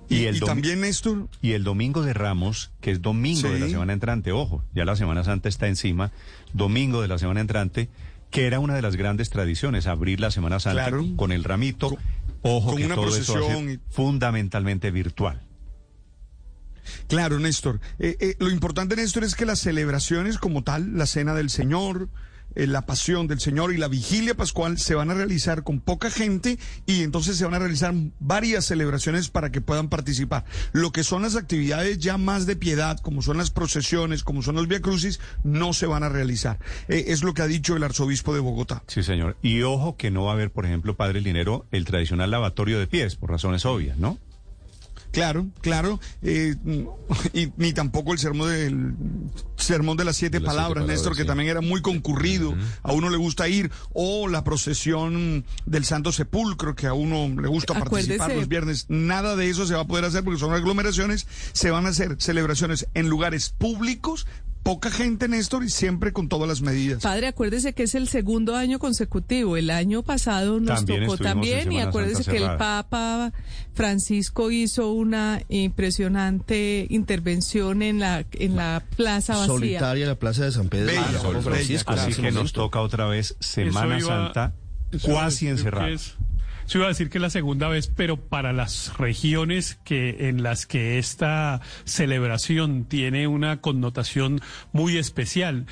Y, 0.08 0.24
el 0.26 0.40
también, 0.40 0.80
Néstor. 0.82 1.28
Y 1.40 1.52
el 1.52 1.64
domingo 1.64 2.02
de 2.02 2.12
Ramos, 2.12 2.70
que 2.80 2.90
es 2.90 3.00
domingo 3.00 3.48
de 3.48 3.58
la 3.58 3.68
semana 3.68 3.92
entrante, 3.92 4.32
ojo, 4.32 4.62
ya 4.74 4.84
la 4.84 4.96
Semana 4.96 5.24
Santa 5.24 5.48
está 5.48 5.68
encima, 5.68 6.12
domingo 6.52 7.00
de 7.00 7.08
la 7.08 7.18
semana 7.18 7.40
entrante, 7.40 7.88
que 8.30 8.46
era 8.46 8.60
una 8.60 8.74
de 8.74 8.82
las 8.82 8.96
grandes 8.96 9.30
tradiciones, 9.30 9.86
abrir 9.86 10.20
la 10.20 10.30
Semana 10.30 10.60
Santa 10.60 10.90
con 11.16 11.32
el 11.32 11.44
ramito. 11.44 11.96
ojo, 12.42 12.76
que 12.76 12.88
todo 12.88 13.16
eso 13.16 13.36
fundamentalmente 13.90 14.90
virtual. 14.90 15.42
Claro, 17.08 17.38
Néstor. 17.38 17.80
Eh, 17.98 18.16
eh, 18.20 18.36
lo 18.38 18.50
importante, 18.50 18.96
Néstor, 18.96 19.24
es 19.24 19.34
que 19.34 19.46
las 19.46 19.60
celebraciones 19.60 20.38
como 20.38 20.62
tal, 20.62 20.96
la 20.96 21.06
Cena 21.06 21.34
del 21.34 21.50
Señor, 21.50 22.08
eh, 22.54 22.66
la 22.66 22.82
pasión 22.82 23.26
del 23.26 23.40
Señor 23.40 23.72
y 23.72 23.78
la 23.78 23.88
vigilia 23.88 24.34
pascual 24.34 24.78
se 24.78 24.94
van 24.94 25.10
a 25.10 25.14
realizar 25.14 25.62
con 25.62 25.80
poca 25.80 26.10
gente 26.10 26.58
y 26.86 27.02
entonces 27.02 27.36
se 27.36 27.44
van 27.44 27.54
a 27.54 27.58
realizar 27.58 27.94
varias 28.20 28.66
celebraciones 28.66 29.28
para 29.28 29.50
que 29.50 29.60
puedan 29.60 29.88
participar. 29.88 30.44
Lo 30.72 30.92
que 30.92 31.04
son 31.04 31.22
las 31.22 31.36
actividades 31.36 31.98
ya 31.98 32.18
más 32.18 32.46
de 32.46 32.56
piedad, 32.56 32.98
como 32.98 33.22
son 33.22 33.36
las 33.38 33.50
procesiones, 33.50 34.24
como 34.24 34.42
son 34.42 34.56
los 34.56 34.68
Via 34.68 34.80
Crucis, 34.80 35.20
no 35.44 35.72
se 35.72 35.86
van 35.86 36.02
a 36.02 36.08
realizar. 36.08 36.58
Eh, 36.88 37.04
es 37.08 37.22
lo 37.22 37.34
que 37.34 37.42
ha 37.42 37.46
dicho 37.46 37.76
el 37.76 37.84
arzobispo 37.84 38.34
de 38.34 38.40
Bogotá. 38.40 38.82
Sí, 38.86 39.02
señor. 39.02 39.36
Y 39.42 39.62
ojo 39.62 39.96
que 39.96 40.10
no 40.10 40.24
va 40.24 40.32
a 40.32 40.34
haber, 40.34 40.50
por 40.50 40.66
ejemplo, 40.66 40.96
Padre 40.96 41.20
Linero, 41.20 41.66
el 41.70 41.84
tradicional 41.84 42.30
lavatorio 42.30 42.78
de 42.78 42.86
pies, 42.86 43.16
por 43.16 43.30
razones 43.30 43.64
obvias, 43.66 43.98
¿no? 43.98 44.18
Claro, 45.12 45.46
claro, 45.60 46.00
eh, 46.22 46.56
y 47.34 47.52
ni 47.58 47.74
tampoco 47.74 48.14
el 48.14 48.18
sermón 48.18 48.48
del 48.48 48.94
sermón 49.56 49.98
de 49.98 50.04
las 50.04 50.16
siete, 50.16 50.40
palabras, 50.40 50.86
Néstor, 50.86 51.14
que 51.14 51.24
también 51.24 51.50
era 51.50 51.60
muy 51.60 51.82
concurrido, 51.82 52.54
a 52.82 52.92
uno 52.92 53.10
le 53.10 53.18
gusta 53.18 53.46
ir, 53.46 53.70
o 53.92 54.26
la 54.26 54.42
procesión 54.42 55.44
del 55.66 55.84
Santo 55.84 56.12
Sepulcro, 56.12 56.74
que 56.74 56.86
a 56.86 56.94
uno 56.94 57.28
le 57.40 57.48
gusta 57.48 57.74
participar 57.78 58.34
los 58.34 58.48
viernes. 58.48 58.86
Nada 58.88 59.36
de 59.36 59.50
eso 59.50 59.66
se 59.66 59.74
va 59.74 59.82
a 59.82 59.86
poder 59.86 60.06
hacer 60.06 60.24
porque 60.24 60.40
son 60.40 60.54
aglomeraciones, 60.54 61.26
se 61.52 61.70
van 61.70 61.84
a 61.84 61.90
hacer 61.90 62.16
celebraciones 62.18 62.88
en 62.94 63.08
lugares 63.08 63.50
públicos, 63.50 64.26
poca 64.62 64.90
gente, 64.90 65.28
Néstor, 65.28 65.64
y 65.64 65.68
siempre 65.68 66.12
con 66.12 66.28
todas 66.28 66.48
las 66.48 66.60
medidas. 66.60 67.02
Padre, 67.02 67.28
acuérdese 67.28 67.72
que 67.72 67.84
es 67.84 67.94
el 67.94 68.08
segundo 68.08 68.56
año 68.56 68.78
consecutivo. 68.78 69.56
El 69.56 69.70
año 69.70 70.02
pasado 70.02 70.60
nos 70.60 70.84
tocó 70.84 71.16
también 71.16 71.72
y 71.72 71.80
acuérdese 71.80 72.30
que 72.30 72.38
el 72.38 72.56
Papa 72.56 73.32
Francisco 73.74 74.50
hizo 74.50 74.92
una 74.92 75.42
impresionante 75.48 76.86
intervención 76.90 77.82
en 77.82 77.98
la 77.98 78.24
en 78.32 78.56
la 78.56 78.82
plaza 78.96 79.34
vacía. 79.34 79.46
Solitaria 79.54 80.06
la 80.06 80.18
plaza 80.18 80.44
de 80.44 80.52
San 80.52 80.68
Pedro. 80.68 80.92
Así 81.86 82.14
que 82.20 82.30
nos 82.30 82.52
toca 82.52 82.80
otra 82.80 83.06
vez 83.06 83.36
Semana 83.40 84.00
Santa 84.00 84.54
cuasi 85.02 85.48
encerrada. 85.48 85.96
Yo 86.72 86.78
iba 86.78 86.86
a 86.86 86.88
decir 86.88 87.10
que 87.10 87.18
la 87.18 87.28
segunda 87.28 87.68
vez, 87.68 87.88
pero 87.94 88.16
para 88.16 88.54
las 88.54 88.96
regiones 88.96 89.78
que 89.84 90.30
en 90.30 90.42
las 90.42 90.64
que 90.64 90.98
esta 90.98 91.60
celebración 91.84 92.86
tiene 92.86 93.26
una 93.26 93.60
connotación 93.60 94.40
muy 94.72 94.96
especial. 94.96 95.66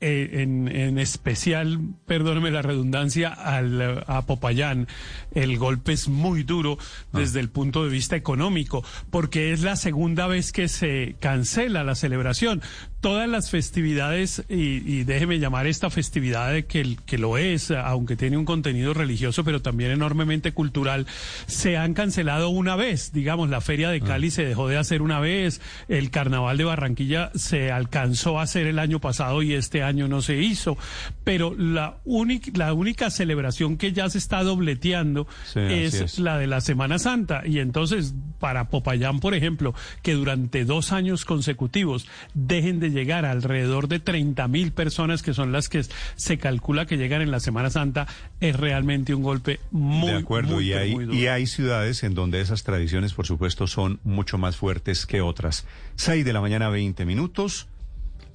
Eh, 0.00 0.42
en, 0.42 0.98
especial, 0.98 1.80
perdóneme 2.06 2.50
la 2.50 2.62
redundancia, 2.62 3.28
al, 3.28 4.04
a 4.06 4.22
Popayán, 4.26 4.86
el 5.34 5.58
golpe 5.58 5.92
es 5.92 6.08
muy 6.08 6.44
duro 6.44 6.78
ah. 6.80 7.18
desde 7.18 7.40
el 7.40 7.50
punto 7.50 7.84
de 7.84 7.90
vista 7.90 8.16
económico, 8.16 8.82
porque 9.10 9.52
es 9.52 9.62
la 9.62 9.76
segunda 9.76 10.28
vez 10.28 10.52
que 10.52 10.68
se 10.68 11.16
cancela 11.20 11.84
la 11.84 11.96
celebración 11.96 12.62
todas 13.00 13.28
las 13.28 13.50
festividades, 13.50 14.44
y, 14.48 15.04
déjeme 15.04 15.38
llamar 15.38 15.66
esta 15.66 15.90
festividad 15.90 16.52
de 16.52 16.66
que, 16.66 16.96
que 17.06 17.18
lo 17.18 17.38
es, 17.38 17.70
aunque 17.70 18.16
tiene 18.16 18.36
un 18.36 18.44
contenido 18.44 18.94
religioso, 18.94 19.44
pero 19.44 19.62
también 19.62 19.90
enormemente 19.90 20.52
cultural, 20.52 21.06
se 21.46 21.76
han 21.76 21.94
cancelado 21.94 22.48
una 22.48 22.76
vez. 22.76 23.12
Digamos, 23.12 23.50
la 23.50 23.60
Feria 23.60 23.90
de 23.90 24.00
Cali 24.00 24.28
ah. 24.28 24.30
se 24.32 24.44
dejó 24.44 24.68
de 24.68 24.78
hacer 24.78 25.02
una 25.02 25.20
vez, 25.20 25.60
el 25.88 26.10
Carnaval 26.10 26.58
de 26.58 26.64
Barranquilla 26.64 27.30
se 27.34 27.70
alcanzó 27.70 28.38
a 28.38 28.42
hacer 28.42 28.66
el 28.66 28.78
año 28.78 29.00
pasado 29.00 29.42
y 29.42 29.54
este 29.54 29.82
año 29.82 30.08
no 30.08 30.20
se 30.20 30.36
hizo. 30.38 30.76
Pero 31.24 31.54
la, 31.56 31.98
única 32.04 32.50
la 32.54 32.72
única 32.72 33.10
celebración 33.10 33.76
que 33.76 33.92
ya 33.92 34.10
se 34.10 34.18
está 34.18 34.42
dobleteando 34.42 35.26
es, 35.54 36.18
la 36.18 36.38
de 36.38 36.46
la 36.46 36.60
Semana 36.60 36.98
Santa. 36.98 37.42
Y 37.46 37.60
entonces, 37.60 38.14
para 38.40 38.70
Popayán, 38.70 39.20
por 39.20 39.34
ejemplo, 39.34 39.74
que 40.02 40.14
durante 40.14 40.64
dos 40.64 40.92
años 40.92 41.24
consecutivos 41.24 42.06
dejen 42.34 42.80
de 42.80 42.87
llegar 42.90 43.24
alrededor 43.24 43.88
de 43.88 44.00
30 44.00 44.48
mil 44.48 44.72
personas, 44.72 45.22
que 45.22 45.34
son 45.34 45.52
las 45.52 45.68
que 45.68 45.84
se 46.16 46.38
calcula 46.38 46.86
que 46.86 46.96
llegan 46.96 47.22
en 47.22 47.30
la 47.30 47.40
Semana 47.40 47.70
Santa, 47.70 48.06
es 48.40 48.56
realmente 48.56 49.14
un 49.14 49.22
golpe 49.22 49.60
muy, 49.70 50.10
de 50.10 50.16
acuerdo. 50.18 50.60
y, 50.60 50.72
hay, 50.72 50.96
y 51.12 51.26
hay 51.26 51.46
ciudades 51.46 52.02
en 52.02 52.14
donde 52.14 52.40
esas 52.40 52.62
tradiciones, 52.62 53.14
por 53.14 53.26
supuesto, 53.26 53.66
son 53.66 54.00
mucho 54.04 54.38
más 54.38 54.56
fuertes 54.56 55.06
que 55.06 55.20
otras. 55.20 55.66
6 55.96 56.24
de 56.24 56.32
la 56.32 56.40
mañana, 56.40 56.68
20 56.68 57.04
minutos. 57.04 57.68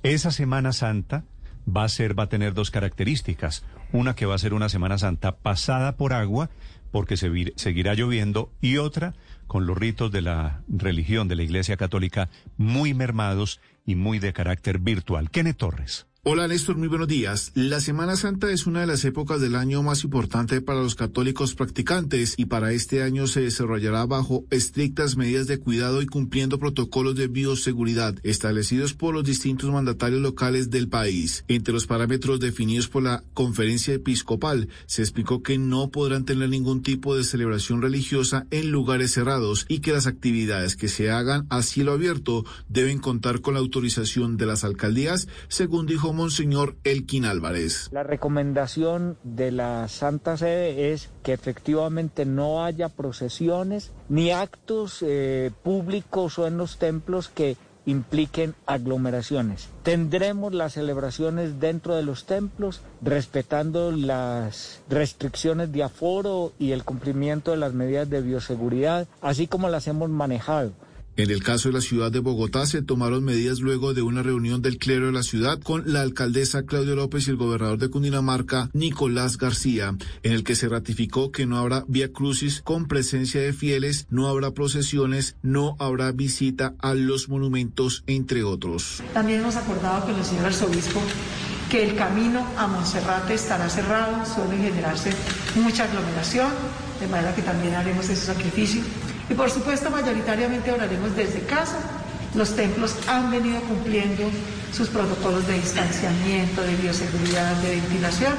Esa 0.03 0.31
Semana 0.31 0.73
Santa 0.73 1.23
va 1.65 1.83
a 1.83 1.89
ser, 1.89 2.17
va 2.17 2.23
a 2.23 2.29
tener 2.29 2.53
dos 2.53 2.71
características. 2.71 3.63
Una 3.91 4.15
que 4.15 4.25
va 4.25 4.35
a 4.35 4.39
ser 4.39 4.53
una 4.53 4.69
Semana 4.69 4.97
Santa 4.97 5.37
pasada 5.37 5.95
por 5.95 6.13
agua, 6.13 6.49
porque 6.91 7.17
se 7.17 7.53
seguirá 7.55 7.93
lloviendo, 7.93 8.51
y 8.61 8.77
otra 8.77 9.13
con 9.47 9.65
los 9.65 9.77
ritos 9.77 10.11
de 10.11 10.21
la 10.21 10.61
religión 10.67 11.27
de 11.27 11.35
la 11.35 11.43
Iglesia 11.43 11.77
Católica 11.77 12.29
muy 12.57 12.93
mermados 12.93 13.59
y 13.85 13.95
muy 13.95 14.19
de 14.19 14.33
carácter 14.33 14.79
virtual. 14.79 15.29
Kenneth 15.29 15.57
Torres. 15.57 16.07
Hola 16.25 16.47
Néstor, 16.47 16.77
muy 16.77 16.87
buenos 16.87 17.09
días. 17.09 17.51
La 17.53 17.81
Semana 17.81 18.15
Santa 18.15 18.49
es 18.49 18.65
una 18.65 18.79
de 18.79 18.87
las 18.87 19.03
épocas 19.03 19.41
del 19.41 19.57
año 19.57 19.83
más 19.83 20.05
importante 20.05 20.61
para 20.61 20.81
los 20.81 20.95
católicos 20.95 21.53
practicantes 21.53 22.35
y 22.37 22.45
para 22.45 22.71
este 22.71 23.03
año 23.03 23.27
se 23.27 23.41
desarrollará 23.41 24.05
bajo 24.05 24.45
estrictas 24.49 25.17
medidas 25.17 25.47
de 25.47 25.59
cuidado 25.59 26.01
y 26.01 26.05
cumpliendo 26.05 26.59
protocolos 26.59 27.15
de 27.15 27.27
bioseguridad 27.27 28.15
establecidos 28.23 28.93
por 28.93 29.13
los 29.13 29.25
distintos 29.25 29.69
mandatarios 29.69 30.21
locales 30.21 30.69
del 30.69 30.87
país. 30.87 31.43
Entre 31.49 31.73
los 31.73 31.87
parámetros 31.87 32.39
definidos 32.39 32.87
por 32.87 33.03
la 33.03 33.21
conferencia 33.33 33.93
episcopal 33.93 34.69
se 34.85 35.01
explicó 35.01 35.43
que 35.43 35.57
no 35.57 35.89
podrán 35.89 36.23
tener 36.23 36.47
ningún 36.47 36.83
tipo 36.83 37.17
de 37.17 37.25
celebración 37.25 37.81
religiosa 37.81 38.47
en 38.49 38.71
lugares 38.71 39.11
cerrados 39.11 39.65
y 39.67 39.79
que 39.79 39.91
las 39.91 40.07
actividades 40.07 40.77
que 40.77 40.87
se 40.87 41.11
hagan 41.11 41.47
a 41.49 41.61
cielo 41.63 41.91
abierto 41.91 42.45
deben 42.69 42.99
contar 42.99 43.41
con 43.41 43.55
la 43.55 43.59
autorización 43.59 44.37
de 44.37 44.45
las 44.45 44.63
alcaldías, 44.63 45.27
según 45.49 45.85
dijo 45.85 46.12
Monseñor 46.13 46.75
Elkin 46.83 47.25
Álvarez. 47.25 47.89
La 47.91 48.03
recomendación 48.03 49.17
de 49.23 49.51
la 49.51 49.87
Santa 49.87 50.37
Sede 50.37 50.93
es 50.93 51.09
que 51.23 51.33
efectivamente 51.33 52.25
no 52.25 52.63
haya 52.63 52.89
procesiones 52.89 53.91
ni 54.09 54.31
actos 54.31 54.99
eh, 55.01 55.51
públicos 55.63 56.39
o 56.39 56.47
en 56.47 56.57
los 56.57 56.77
templos 56.77 57.29
que 57.29 57.57
impliquen 57.85 58.55
aglomeraciones. 58.65 59.69
Tendremos 59.83 60.53
las 60.53 60.73
celebraciones 60.73 61.59
dentro 61.59 61.95
de 61.95 62.03
los 62.03 62.25
templos, 62.25 62.81
respetando 63.01 63.91
las 63.91 64.81
restricciones 64.89 65.71
de 65.71 65.83
aforo 65.83 66.53
y 66.59 66.71
el 66.71 66.83
cumplimiento 66.83 67.51
de 67.51 67.57
las 67.57 67.73
medidas 67.73 68.09
de 68.09 68.21
bioseguridad, 68.21 69.07
así 69.21 69.47
como 69.47 69.69
las 69.69 69.87
hemos 69.87 70.09
manejado. 70.09 70.71
En 71.15 71.29
el 71.29 71.43
caso 71.43 71.69
de 71.69 71.75
la 71.75 71.81
ciudad 71.81 72.11
de 72.11 72.17
Bogotá 72.17 72.65
se 72.65 72.81
tomaron 72.81 73.23
medidas 73.23 73.59
luego 73.59 73.93
de 73.93 74.01
una 74.01 74.23
reunión 74.23 74.63
del 74.63 74.79
clero 74.79 75.05
de 75.05 75.11
la 75.11 75.21
ciudad 75.21 75.59
con 75.59 75.83
la 75.85 76.01
alcaldesa 76.01 76.63
Claudia 76.63 76.95
López 76.95 77.27
y 77.27 77.29
el 77.29 77.35
gobernador 77.37 77.77
de 77.77 77.89
Cundinamarca 77.89 78.71
Nicolás 78.73 79.37
García, 79.37 79.95
en 80.23 80.31
el 80.31 80.43
que 80.43 80.55
se 80.55 80.67
ratificó 80.69 81.31
que 81.31 81.45
no 81.45 81.57
habrá 81.57 81.85
vía 81.87 82.11
crucis 82.11 82.61
con 82.63 82.87
presencia 82.87 83.39
de 83.41 83.53
fieles, 83.53 84.07
no 84.09 84.27
habrá 84.27 84.55
procesiones, 84.55 85.35
no 85.43 85.75
habrá 85.77 86.11
visita 86.11 86.73
a 86.79 86.95
los 86.95 87.29
monumentos, 87.29 88.03
entre 88.07 88.43
otros. 88.43 89.03
También 89.13 89.41
hemos 89.41 89.55
acordado 89.55 90.07
con 90.07 90.15
el 90.15 90.25
señor 90.25 90.47
arzobispo 90.47 90.99
que 91.69 91.83
el 91.83 91.95
camino 91.95 92.43
a 92.57 92.65
Monserrate 92.65 93.35
estará 93.35 93.69
cerrado, 93.69 94.25
suele 94.25 94.57
generarse 94.57 95.11
mucha 95.53 95.83
aglomeración, 95.83 96.49
de 96.99 97.07
manera 97.07 97.35
que 97.35 97.43
también 97.43 97.75
haremos 97.75 98.09
ese 98.09 98.25
sacrificio 98.25 98.81
y 99.29 99.33
por 99.33 99.49
supuesto, 99.49 99.89
mayoritariamente 99.89 100.71
oraremos 100.71 101.15
desde 101.15 101.41
casa. 101.41 101.79
Los 102.35 102.55
templos 102.55 102.95
han 103.07 103.29
venido 103.31 103.61
cumpliendo 103.61 104.23
sus 104.75 104.89
protocolos 104.89 105.45
de 105.47 105.53
distanciamiento, 105.53 106.61
de 106.61 106.75
bioseguridad, 106.77 107.55
de 107.61 107.75
ventilación. 107.75 108.33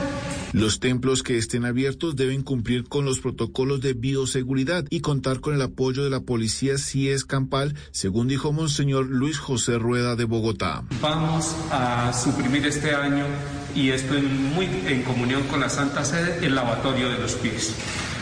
Los 0.52 0.78
templos 0.78 1.24
que 1.24 1.36
estén 1.36 1.64
abiertos 1.64 2.14
deben 2.14 2.42
cumplir 2.42 2.84
con 2.84 3.04
los 3.04 3.18
protocolos 3.18 3.80
de 3.80 3.92
bioseguridad 3.92 4.84
y 4.88 5.00
contar 5.00 5.40
con 5.40 5.54
el 5.54 5.62
apoyo 5.62 6.04
de 6.04 6.10
la 6.10 6.20
policía 6.20 6.78
si 6.78 7.08
es 7.08 7.24
campal, 7.24 7.74
según 7.90 8.28
dijo 8.28 8.52
Monseñor 8.52 9.06
Luis 9.06 9.38
José 9.38 9.78
Rueda 9.78 10.14
de 10.14 10.24
Bogotá. 10.26 10.84
Vamos 11.00 11.56
a 11.72 12.12
suprimir 12.12 12.64
este 12.66 12.94
año, 12.94 13.24
y 13.74 13.90
esto 13.90 14.14
muy 14.54 14.66
en 14.86 15.02
comunión 15.02 15.42
con 15.44 15.58
la 15.58 15.68
Santa 15.68 16.04
Sede, 16.04 16.46
el 16.46 16.54
lavatorio 16.54 17.08
de 17.08 17.18
los 17.18 17.34
pies 17.34 17.74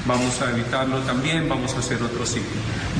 vamos 0.06 0.40
a 0.40 0.50
evitarlo 0.50 0.98
también, 1.00 1.48
vamos 1.48 1.74
a 1.74 1.78
hacer 1.78 2.02
otro 2.02 2.26
signo. 2.26 2.48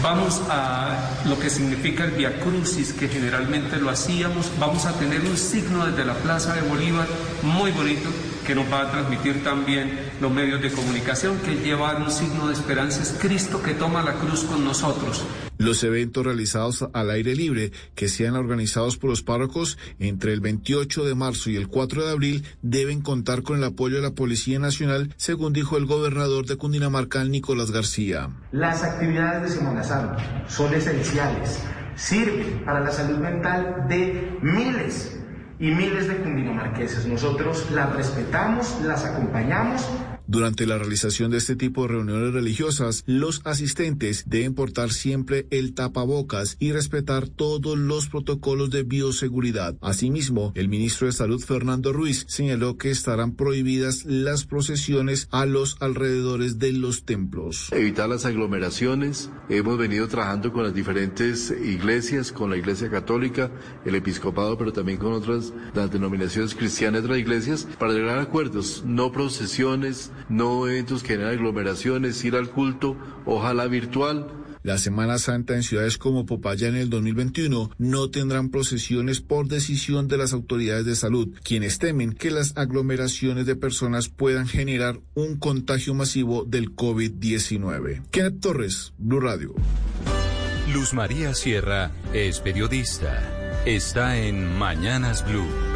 Vamos 0.02 0.40
a 0.48 1.22
lo 1.26 1.38
que 1.38 1.50
significa 1.50 2.04
el 2.04 2.12
Via 2.12 2.40
Crucis, 2.40 2.92
que 2.92 3.08
generalmente 3.08 3.78
lo 3.78 3.90
hacíamos, 3.90 4.50
vamos 4.58 4.86
a 4.86 4.92
tener 4.92 5.20
un 5.20 5.36
signo 5.36 5.86
desde 5.86 6.04
la 6.04 6.14
Plaza 6.14 6.54
de 6.54 6.62
Bolívar 6.62 7.06
muy 7.42 7.70
bonito 7.72 8.08
que 8.46 8.54
nos 8.54 8.70
va 8.72 8.82
a 8.82 8.90
transmitir 8.90 9.44
también 9.44 10.12
los 10.20 10.30
medios 10.30 10.60
de 10.60 10.70
comunicación, 10.72 11.38
que 11.38 11.54
llevan 11.56 12.02
un 12.02 12.10
signo 12.10 12.48
de 12.48 12.54
esperanza, 12.54 13.02
es 13.02 13.14
Cristo 13.20 13.62
que 13.62 13.74
toma 13.74 14.02
la 14.02 14.14
cruz 14.14 14.44
con 14.44 14.64
nosotros. 14.64 15.24
Los 15.62 15.84
eventos 15.84 16.26
realizados 16.26 16.88
al 16.92 17.08
aire 17.10 17.36
libre, 17.36 17.70
que 17.94 18.08
sean 18.08 18.34
organizados 18.34 18.96
por 18.96 19.10
los 19.10 19.22
párrocos 19.22 19.78
entre 20.00 20.32
el 20.32 20.40
28 20.40 21.04
de 21.04 21.14
marzo 21.14 21.50
y 21.50 21.56
el 21.56 21.68
4 21.68 22.04
de 22.04 22.10
abril, 22.10 22.44
deben 22.62 23.00
contar 23.00 23.44
con 23.44 23.58
el 23.58 23.62
apoyo 23.62 23.94
de 23.94 24.02
la 24.02 24.10
Policía 24.10 24.58
Nacional, 24.58 25.14
según 25.16 25.52
dijo 25.52 25.76
el 25.76 25.86
gobernador 25.86 26.46
de 26.46 26.56
Cundinamarca, 26.56 27.22
Nicolás 27.22 27.70
García. 27.70 28.28
Las 28.50 28.82
actividades 28.82 29.42
de 29.42 29.58
Semana 29.60 29.84
Santa 29.84 30.44
son 30.48 30.74
esenciales, 30.74 31.60
sirven 31.94 32.64
para 32.64 32.80
la 32.80 32.90
salud 32.90 33.18
mental 33.18 33.86
de 33.88 34.36
miles 34.42 35.16
y 35.60 35.70
miles 35.70 36.08
de 36.08 36.16
cundinamarqueses. 36.16 37.06
Nosotros 37.06 37.70
las 37.70 37.94
respetamos, 37.94 38.80
las 38.82 39.04
acompañamos 39.04 39.88
durante 40.32 40.66
la 40.66 40.78
realización 40.78 41.30
de 41.30 41.36
este 41.36 41.56
tipo 41.56 41.82
de 41.82 41.88
reuniones 41.88 42.32
religiosas, 42.32 43.04
los 43.06 43.42
asistentes 43.44 44.24
deben 44.26 44.54
portar 44.54 44.90
siempre 44.90 45.46
el 45.50 45.74
tapabocas 45.74 46.56
y 46.58 46.72
respetar 46.72 47.28
todos 47.28 47.76
los 47.76 48.08
protocolos 48.08 48.70
de 48.70 48.82
bioseguridad. 48.82 49.76
Asimismo, 49.82 50.52
el 50.54 50.70
ministro 50.70 51.06
de 51.06 51.12
Salud 51.12 51.38
Fernando 51.38 51.92
Ruiz 51.92 52.24
señaló 52.28 52.78
que 52.78 52.90
estarán 52.90 53.32
prohibidas 53.32 54.06
las 54.06 54.46
procesiones 54.46 55.28
a 55.32 55.44
los 55.44 55.76
alrededores 55.80 56.58
de 56.58 56.72
los 56.72 57.04
templos. 57.04 57.68
Evitar 57.70 58.08
las 58.08 58.24
aglomeraciones. 58.24 59.28
Hemos 59.50 59.76
venido 59.76 60.08
trabajando 60.08 60.50
con 60.50 60.62
las 60.62 60.72
diferentes 60.72 61.50
iglesias, 61.62 62.32
con 62.32 62.48
la 62.48 62.56
Iglesia 62.56 62.88
Católica, 62.88 63.50
el 63.84 63.96
Episcopado, 63.96 64.56
pero 64.56 64.72
también 64.72 64.96
con 64.96 65.12
otras, 65.12 65.52
las 65.74 65.92
denominaciones 65.92 66.54
cristianas 66.54 67.02
de 67.02 67.10
las 67.10 67.18
iglesias, 67.18 67.68
para 67.78 67.92
llegar 67.92 68.16
a 68.16 68.22
acuerdos, 68.22 68.82
no 68.86 69.12
procesiones, 69.12 70.10
no 70.28 70.66
eventos 70.68 71.02
que 71.02 71.14
generan 71.14 71.34
aglomeraciones, 71.34 72.24
ir 72.24 72.36
al 72.36 72.50
culto, 72.50 72.96
ojalá 73.26 73.66
virtual. 73.66 74.26
La 74.62 74.78
Semana 74.78 75.18
Santa 75.18 75.56
en 75.56 75.64
ciudades 75.64 75.98
como 75.98 76.24
Popayán 76.24 76.76
en 76.76 76.82
el 76.82 76.90
2021 76.90 77.72
no 77.78 78.10
tendrán 78.10 78.50
procesiones 78.50 79.20
por 79.20 79.48
decisión 79.48 80.06
de 80.06 80.18
las 80.18 80.32
autoridades 80.32 80.86
de 80.86 80.94
salud, 80.94 81.30
quienes 81.42 81.78
temen 81.80 82.12
que 82.12 82.30
las 82.30 82.56
aglomeraciones 82.56 83.44
de 83.46 83.56
personas 83.56 84.08
puedan 84.08 84.46
generar 84.46 85.00
un 85.14 85.36
contagio 85.36 85.94
masivo 85.94 86.44
del 86.44 86.76
COVID-19. 86.76 88.02
Kenneth 88.12 88.40
Torres, 88.40 88.92
Blue 88.98 89.20
Radio. 89.20 89.52
Luz 90.72 90.94
María 90.94 91.34
Sierra 91.34 91.90
es 92.12 92.38
periodista. 92.38 93.62
Está 93.66 94.16
en 94.16 94.56
Mañanas 94.58 95.24
Blue. 95.26 95.71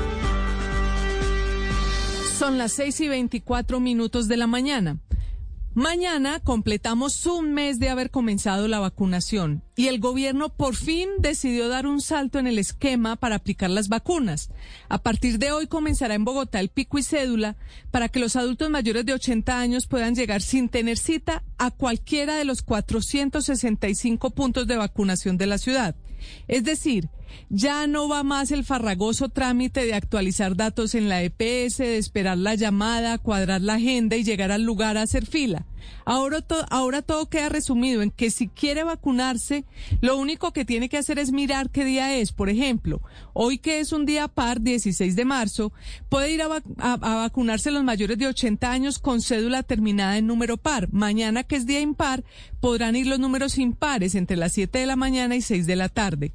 Son 2.38 2.58
las 2.58 2.72
6 2.72 3.00
y 3.00 3.08
24 3.08 3.80
minutos 3.80 4.28
de 4.28 4.36
la 4.36 4.46
mañana. 4.46 4.98
Mañana 5.72 6.38
completamos 6.40 7.24
un 7.24 7.54
mes 7.54 7.78
de 7.78 7.88
haber 7.88 8.10
comenzado 8.10 8.68
la 8.68 8.78
vacunación 8.78 9.62
y 9.74 9.86
el 9.86 10.00
gobierno 10.00 10.50
por 10.50 10.76
fin 10.76 11.08
decidió 11.18 11.68
dar 11.68 11.86
un 11.86 12.02
salto 12.02 12.38
en 12.38 12.46
el 12.46 12.58
esquema 12.58 13.16
para 13.16 13.36
aplicar 13.36 13.70
las 13.70 13.88
vacunas. 13.88 14.50
A 14.90 14.98
partir 14.98 15.38
de 15.38 15.50
hoy 15.52 15.66
comenzará 15.66 16.14
en 16.14 16.26
Bogotá 16.26 16.60
el 16.60 16.68
pico 16.68 16.98
y 16.98 17.02
cédula 17.02 17.56
para 17.90 18.10
que 18.10 18.20
los 18.20 18.36
adultos 18.36 18.68
mayores 18.68 19.06
de 19.06 19.14
80 19.14 19.58
años 19.58 19.86
puedan 19.86 20.14
llegar 20.14 20.42
sin 20.42 20.68
tener 20.68 20.98
cita 20.98 21.42
a 21.56 21.70
cualquiera 21.70 22.36
de 22.36 22.44
los 22.44 22.60
465 22.60 24.28
puntos 24.30 24.66
de 24.66 24.76
vacunación 24.76 25.38
de 25.38 25.46
la 25.46 25.56
ciudad. 25.56 25.96
Es 26.48 26.64
decir, 26.64 27.08
Ya 27.48 27.86
no 27.86 28.08
va 28.08 28.22
más 28.22 28.50
el 28.50 28.64
farragoso 28.64 29.28
trámite 29.28 29.84
de 29.84 29.94
actualizar 29.94 30.56
datos 30.56 30.94
en 30.94 31.08
la 31.08 31.22
EPS, 31.22 31.78
de 31.78 31.98
esperar 31.98 32.38
la 32.38 32.54
llamada, 32.54 33.18
cuadrar 33.18 33.60
la 33.60 33.74
agenda 33.74 34.16
y 34.16 34.24
llegar 34.24 34.52
al 34.52 34.62
lugar 34.62 34.96
a 34.96 35.02
hacer 35.02 35.26
fila. 35.26 35.66
Ahora, 36.04 36.44
ahora 36.70 37.02
todo 37.02 37.28
queda 37.28 37.48
resumido 37.48 38.02
en 38.02 38.10
que 38.10 38.30
si 38.30 38.48
quiere 38.48 38.84
vacunarse, 38.84 39.64
lo 40.00 40.16
único 40.16 40.52
que 40.52 40.64
tiene 40.64 40.88
que 40.88 40.98
hacer 40.98 41.18
es 41.18 41.32
mirar 41.32 41.70
qué 41.70 41.84
día 41.84 42.16
es. 42.16 42.32
Por 42.32 42.48
ejemplo, 42.48 43.00
hoy 43.32 43.58
que 43.58 43.80
es 43.80 43.92
un 43.92 44.06
día 44.06 44.28
par, 44.28 44.60
16 44.60 45.16
de 45.16 45.24
marzo, 45.24 45.72
puede 46.08 46.30
ir 46.30 46.42
a, 46.42 46.48
vacunarse 46.96 47.70
los 47.70 47.84
mayores 47.84 48.18
de 48.18 48.26
80 48.26 48.70
años 48.70 48.98
con 48.98 49.20
cédula 49.20 49.62
terminada 49.62 50.16
en 50.16 50.26
número 50.26 50.56
par. 50.56 50.92
Mañana, 50.92 51.42
que 51.42 51.56
es 51.56 51.66
día 51.66 51.80
impar, 51.80 52.24
podrán 52.60 52.96
ir 52.96 53.06
los 53.06 53.18
números 53.18 53.58
impares 53.58 54.14
entre 54.14 54.36
las 54.36 54.52
7 54.52 54.78
de 54.78 54.86
la 54.86 54.96
mañana 54.96 55.36
y 55.36 55.42
6 55.42 55.66
de 55.66 55.76
la 55.76 55.88
tarde. 55.88 56.32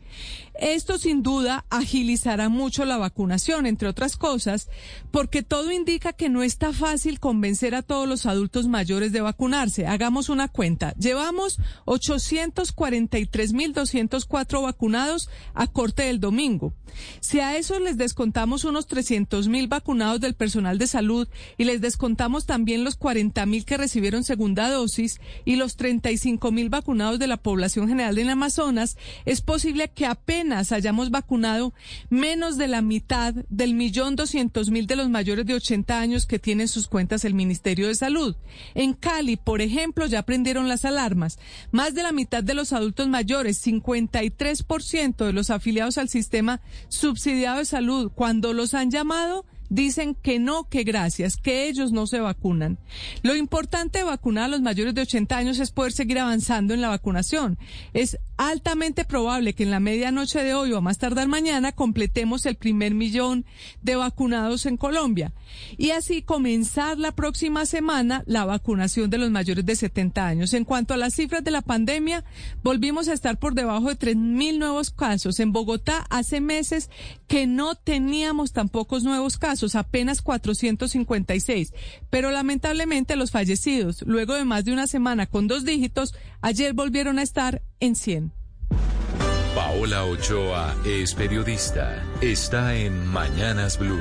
Esto 0.60 0.98
sin 0.98 1.24
duda 1.24 1.66
agilizará 1.70 2.50
mucho 2.50 2.86
la 2.86 2.98
vacunación, 2.98 3.66
entre 3.66 3.88
otras 3.88 4.16
cosas, 4.16 4.70
porque 5.10 5.44
todo 5.44 5.72
indica 5.72 6.14
que 6.14 6.30
no 6.30 6.44
está 6.44 6.72
fácil 6.72 7.20
convencer 7.20 7.74
a 7.74 7.82
todos 7.82 8.08
los 8.08 8.26
adultos 8.26 8.68
mayores 8.68 9.12
de 9.12 9.22
vacunarse. 9.42 9.88
Hagamos 9.88 10.30
una 10.30 10.50
cuenta. 10.50 10.94
Llevamos 11.00 11.58
843.204 11.86 14.62
vacunados 14.62 15.32
a 15.56 15.66
corte 15.66 16.04
del 16.04 16.20
domingo. 16.20 16.76
Si 17.22 17.40
a 17.40 17.58
eso 17.58 17.80
les 17.80 17.98
descontamos 17.98 18.66
unos 18.66 18.88
300.000 18.88 19.68
vacunados 19.68 20.22
del 20.22 20.36
personal 20.36 20.78
de 20.78 20.86
salud 20.86 21.28
y 21.58 21.64
les 21.64 21.82
descontamos 21.82 22.46
también 22.46 22.84
los 22.84 23.00
40.000 23.00 23.66
que 23.66 23.78
recibieron 23.78 24.24
segunda 24.24 24.70
dosis 24.70 25.20
y 25.46 25.56
los 25.56 25.76
35.000 25.78 26.70
vacunados 26.70 27.18
de 27.18 27.26
la 27.28 27.38
población 27.38 27.88
general 27.88 28.14
del 28.16 28.30
Amazonas, 28.30 28.96
es 29.26 29.42
posible 29.42 29.90
que 29.90 30.06
apenas 30.06 30.72
hayamos 30.72 31.10
vacunado 31.10 31.74
menos 32.10 32.58
de 32.58 32.68
la 32.68 32.84
mitad 32.84 33.34
del 33.50 33.74
millón 33.74 34.16
doscientos 34.16 34.70
mil 34.70 34.86
de 34.86 34.98
los 34.98 35.10
mayores 35.10 35.46
de 35.46 35.54
80 35.56 36.00
años 36.00 36.26
que 36.26 36.40
tienen 36.40 36.68
sus 36.68 36.88
cuentas 36.88 37.24
el 37.26 37.34
Ministerio 37.34 37.88
de 37.88 37.96
Salud. 37.96 38.36
En 38.76 38.94
Cali, 39.22 39.38
por 39.38 39.62
ejemplo, 39.62 40.08
ya 40.08 40.24
prendieron 40.24 40.68
las 40.68 40.84
alarmas. 40.84 41.38
Más 41.70 41.94
de 41.94 42.02
la 42.02 42.12
mitad 42.12 42.44
de 42.44 42.56
los 42.56 42.74
adultos 42.74 43.08
mayores, 43.08 43.64
53% 43.64 45.28
de 45.28 45.32
los 45.32 45.52
afiliados 45.52 46.00
al 46.00 46.10
sistema 46.10 46.60
subsidiado 46.90 47.60
de 47.60 47.66
salud, 47.66 48.12
cuando 48.16 48.52
los 48.54 48.74
han 48.74 48.90
llamado, 48.90 49.46
dicen 49.72 50.16
que 50.16 50.38
no, 50.38 50.66
que 50.66 50.84
gracias, 50.84 51.38
que 51.38 51.70
ellos 51.70 51.94
no 51.94 52.06
se 52.06 52.20
vacunan. 52.20 52.78
Lo 53.24 53.36
importante 53.38 54.00
de 54.00 54.04
vacunar 54.04 54.44
a 54.44 54.48
los 54.50 54.62
mayores 54.62 54.94
de 54.94 55.02
80 55.02 55.38
años 55.38 55.60
es 55.60 55.72
poder 55.72 55.94
seguir 55.94 56.20
avanzando 56.20 56.74
en 56.74 56.82
la 56.82 56.90
vacunación. 56.90 57.58
Es 57.94 58.20
altamente 58.36 59.06
probable 59.06 59.54
que 59.54 59.64
en 59.64 59.72
la 59.72 59.80
medianoche 59.80 60.44
de 60.44 60.56
hoy 60.56 60.74
o 60.74 60.78
a 60.78 60.82
más 60.82 60.98
tardar 60.98 61.28
mañana 61.28 61.72
completemos 61.72 62.46
el 62.48 62.56
primer 62.56 62.96
millón 62.96 63.46
de 63.82 63.96
vacunados 63.96 64.66
en 64.66 64.78
Colombia 64.78 65.32
y 65.78 65.92
así 65.92 66.22
comenzar 66.22 66.98
la 66.98 67.12
próxima 67.12 67.66
semana 67.66 68.24
la 68.26 68.46
vacunación 68.46 69.10
de 69.10 69.20
los 69.20 69.32
mayores 69.32 69.66
de 69.66 69.76
70 69.76 70.26
años. 70.28 70.54
En 70.54 70.66
cuanto 70.66 70.94
a 70.94 70.98
las 70.98 71.14
cifras 71.14 71.44
de 71.44 71.52
la 71.52 71.62
pandemia, 71.62 72.26
volvimos 72.64 73.08
a 73.08 73.14
estar 73.14 73.38
por 73.38 73.54
debajo 73.54 73.90
de 73.90 73.98
3.000 73.98 74.58
nuevos 74.58 74.90
casos. 74.90 75.40
En 75.40 75.52
Bogotá 75.52 76.06
hace 76.10 76.42
meses 76.42 76.90
que 77.28 77.48
no 77.48 77.76
teníamos 77.76 78.54
tan 78.54 78.70
pocos 78.70 79.04
nuevos 79.04 79.38
casos, 79.38 79.61
apenas 79.76 80.22
456. 80.22 81.74
Pero 82.10 82.32
lamentablemente 82.32 83.16
los 83.16 83.32
fallecidos, 83.32 84.02
luego 84.04 84.34
de 84.34 84.46
más 84.46 84.66
de 84.66 84.74
una 84.74 84.88
semana 84.88 85.26
con 85.26 85.48
dos 85.48 85.66
dígitos, 85.66 86.14
ayer 86.42 86.74
volvieron 86.74 87.20
a 87.20 87.24
estar 87.24 87.62
en 87.80 87.96
100. 87.96 88.34
Paola 89.56 90.06
Ochoa 90.06 90.76
es 90.86 91.14
periodista. 91.14 92.04
Está 92.22 92.76
en 92.76 93.06
Mañanas 93.08 93.78
Blue. 93.78 94.00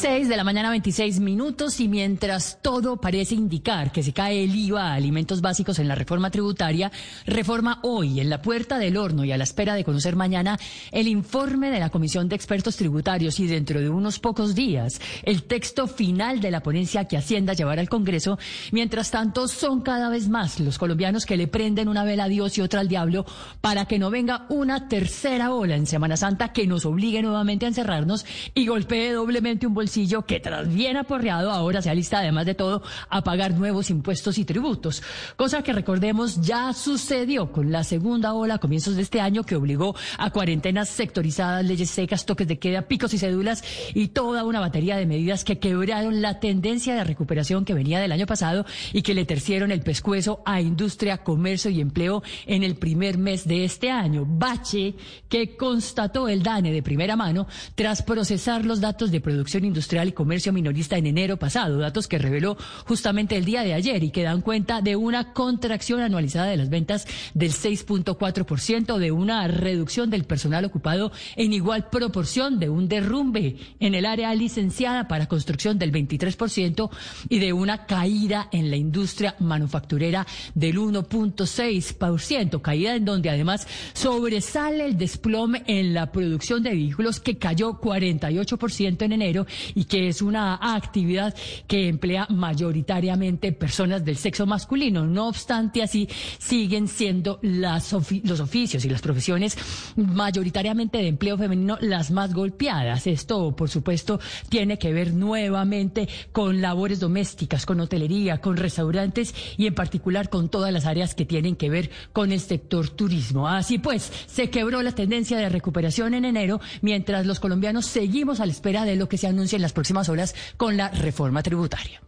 6 0.00 0.28
de 0.28 0.36
la 0.36 0.44
mañana 0.44 0.70
26 0.70 1.18
minutos 1.18 1.80
y 1.80 1.88
mientras 1.88 2.60
todo 2.62 3.00
parece 3.00 3.34
indicar 3.34 3.90
que 3.90 4.04
se 4.04 4.12
cae 4.12 4.44
el 4.44 4.54
IVA 4.54 4.92
a 4.92 4.94
alimentos 4.94 5.40
básicos 5.40 5.80
en 5.80 5.88
la 5.88 5.96
reforma 5.96 6.30
tributaria, 6.30 6.92
reforma 7.26 7.80
hoy 7.82 8.20
en 8.20 8.30
la 8.30 8.40
puerta 8.40 8.78
del 8.78 8.96
horno 8.96 9.24
y 9.24 9.32
a 9.32 9.36
la 9.36 9.42
espera 9.42 9.74
de 9.74 9.82
conocer 9.82 10.14
mañana 10.14 10.56
el 10.92 11.08
informe 11.08 11.72
de 11.72 11.80
la 11.80 11.90
Comisión 11.90 12.28
de 12.28 12.36
Expertos 12.36 12.76
Tributarios 12.76 13.40
y 13.40 13.48
dentro 13.48 13.80
de 13.80 13.90
unos 13.90 14.20
pocos 14.20 14.54
días 14.54 15.00
el 15.24 15.42
texto 15.42 15.88
final 15.88 16.40
de 16.40 16.52
la 16.52 16.62
ponencia 16.62 17.06
que 17.06 17.16
Hacienda 17.16 17.54
llevará 17.54 17.80
al 17.80 17.88
Congreso. 17.88 18.38
Mientras 18.70 19.10
tanto, 19.10 19.48
son 19.48 19.80
cada 19.80 20.10
vez 20.10 20.28
más 20.28 20.60
los 20.60 20.78
colombianos 20.78 21.26
que 21.26 21.36
le 21.36 21.48
prenden 21.48 21.88
una 21.88 22.04
vela 22.04 22.24
a 22.24 22.28
Dios 22.28 22.56
y 22.56 22.60
otra 22.60 22.80
al 22.80 22.88
diablo 22.88 23.26
para 23.60 23.86
que 23.86 23.98
no 23.98 24.10
venga 24.10 24.46
una 24.48 24.88
tercera 24.88 25.52
ola 25.52 25.74
en 25.74 25.88
Semana 25.88 26.16
Santa 26.16 26.52
que 26.52 26.68
nos 26.68 26.86
obligue 26.86 27.20
nuevamente 27.20 27.64
a 27.64 27.68
encerrarnos 27.68 28.24
y 28.54 28.68
golpee 28.68 29.10
doblemente 29.12 29.66
un 29.66 29.74
bolsillo 29.74 29.87
que 30.26 30.40
tras 30.40 30.72
bien 30.72 30.96
aporreado 30.96 31.50
ahora 31.50 31.80
se 31.80 31.90
alista 31.90 32.18
además 32.18 32.46
de 32.46 32.54
todo 32.54 32.82
a 33.08 33.22
pagar 33.22 33.54
nuevos 33.54 33.90
impuestos 33.90 34.38
y 34.38 34.44
tributos, 34.44 35.02
cosa 35.36 35.62
que 35.62 35.72
recordemos 35.72 36.40
ya 36.42 36.72
sucedió 36.72 37.50
con 37.50 37.72
la 37.72 37.84
segunda 37.84 38.34
ola 38.34 38.54
a 38.54 38.58
comienzos 38.58 38.96
de 38.96 39.02
este 39.02 39.20
año 39.20 39.44
que 39.44 39.56
obligó 39.56 39.96
a 40.18 40.30
cuarentenas 40.30 40.90
sectorizadas, 40.90 41.64
leyes 41.64 41.90
secas, 41.90 42.26
toques 42.26 42.46
de 42.46 42.58
queda, 42.58 42.82
picos 42.82 43.14
y 43.14 43.18
cédulas 43.18 43.64
y 43.94 44.08
toda 44.08 44.44
una 44.44 44.60
batería 44.60 44.96
de 44.96 45.06
medidas 45.06 45.42
que 45.42 45.58
quebraron 45.58 46.20
la 46.20 46.38
tendencia 46.38 46.94
de 46.94 47.04
recuperación 47.04 47.64
que 47.64 47.74
venía 47.74 47.98
del 47.98 48.12
año 48.12 48.26
pasado 48.26 48.66
y 48.92 49.02
que 49.02 49.14
le 49.14 49.24
tercieron 49.24 49.72
el 49.72 49.80
pescuezo 49.80 50.42
a 50.44 50.60
industria, 50.60 51.18
comercio 51.18 51.70
y 51.70 51.80
empleo 51.80 52.22
en 52.46 52.62
el 52.62 52.76
primer 52.76 53.16
mes 53.16 53.48
de 53.48 53.64
este 53.64 53.90
año. 53.90 54.24
Bache 54.26 54.94
que 55.28 55.56
constató 55.56 56.28
el 56.28 56.42
DANE 56.42 56.72
de 56.72 56.82
primera 56.82 57.16
mano 57.16 57.46
tras 57.74 58.02
procesar 58.02 58.64
los 58.64 58.80
datos 58.80 59.10
de 59.10 59.20
producción 59.20 59.64
industrial 59.64 59.77
Industrial 59.78 60.08
y 60.08 60.12
Comercio 60.12 60.52
Minorista 60.52 60.98
en 60.98 61.06
enero 61.06 61.36
pasado, 61.36 61.78
datos 61.78 62.08
que 62.08 62.18
reveló 62.18 62.56
justamente 62.84 63.36
el 63.36 63.44
día 63.44 63.62
de 63.62 63.74
ayer 63.74 64.02
y 64.02 64.10
que 64.10 64.24
dan 64.24 64.40
cuenta 64.40 64.82
de 64.82 64.96
una 64.96 65.32
contracción 65.32 66.00
anualizada 66.00 66.48
de 66.48 66.56
las 66.56 66.68
ventas 66.68 67.06
del 67.32 67.52
6.4%, 67.52 68.98
de 68.98 69.12
una 69.12 69.46
reducción 69.46 70.10
del 70.10 70.24
personal 70.24 70.64
ocupado 70.64 71.12
en 71.36 71.52
igual 71.52 71.90
proporción, 71.90 72.58
de 72.58 72.68
un 72.68 72.88
derrumbe 72.88 73.54
en 73.78 73.94
el 73.94 74.04
área 74.04 74.34
licenciada 74.34 75.06
para 75.06 75.26
construcción 75.26 75.78
del 75.78 75.92
23% 75.92 76.90
y 77.28 77.38
de 77.38 77.52
una 77.52 77.86
caída 77.86 78.48
en 78.50 78.70
la 78.70 78.76
industria 78.76 79.36
manufacturera 79.38 80.26
del 80.56 80.78
1.6%, 80.78 82.60
caída 82.62 82.96
en 82.96 83.04
donde 83.04 83.30
además 83.30 83.68
sobresale 83.92 84.86
el 84.86 84.98
desplome 84.98 85.62
en 85.68 85.94
la 85.94 86.10
producción 86.10 86.64
de 86.64 86.70
vehículos 86.70 87.20
que 87.20 87.38
cayó 87.38 87.80
48% 87.80 89.02
en 89.02 89.12
enero 89.12 89.46
y 89.74 89.84
que 89.84 90.08
es 90.08 90.22
una 90.22 90.58
actividad 90.74 91.34
que 91.66 91.88
emplea 91.88 92.26
mayoritariamente 92.30 93.52
personas 93.52 94.04
del 94.04 94.16
sexo 94.16 94.46
masculino. 94.46 95.06
No 95.06 95.28
obstante, 95.28 95.82
así 95.82 96.08
siguen 96.38 96.88
siendo 96.88 97.38
las 97.42 97.92
los 98.24 98.40
oficios 98.40 98.84
y 98.84 98.88
las 98.88 99.00
profesiones 99.00 99.56
mayoritariamente 99.96 100.98
de 100.98 101.08
empleo 101.08 101.36
femenino 101.36 101.78
las 101.80 102.10
más 102.10 102.34
golpeadas. 102.34 103.06
Esto, 103.06 103.54
por 103.54 103.68
supuesto, 103.68 104.20
tiene 104.48 104.78
que 104.78 104.92
ver 104.92 105.12
nuevamente 105.12 106.08
con 106.32 106.60
labores 106.60 107.00
domésticas, 107.00 107.66
con 107.66 107.80
hotelería, 107.80 108.40
con 108.40 108.56
restaurantes 108.56 109.34
y 109.56 109.66
en 109.66 109.74
particular 109.74 110.28
con 110.30 110.48
todas 110.48 110.72
las 110.72 110.86
áreas 110.86 111.14
que 111.14 111.24
tienen 111.24 111.56
que 111.56 111.70
ver 111.70 111.90
con 112.12 112.32
el 112.32 112.40
sector 112.40 112.88
turismo. 112.90 113.48
Así 113.48 113.78
pues, 113.78 114.12
se 114.26 114.50
quebró 114.50 114.82
la 114.82 114.92
tendencia 114.92 115.38
de 115.38 115.48
recuperación 115.48 116.14
en 116.14 116.24
enero 116.24 116.60
mientras 116.82 117.26
los 117.26 117.40
colombianos 117.40 117.86
seguimos 117.86 118.40
a 118.40 118.46
la 118.46 118.52
espera 118.52 118.84
de 118.84 118.96
lo 118.96 119.08
que 119.08 119.18
se 119.18 119.26
anuncia 119.26 119.57
en 119.58 119.62
las 119.62 119.72
próximas 119.72 120.08
horas 120.08 120.34
con 120.56 120.76
la 120.76 120.88
reforma 120.88 121.42
tributaria. 121.42 122.00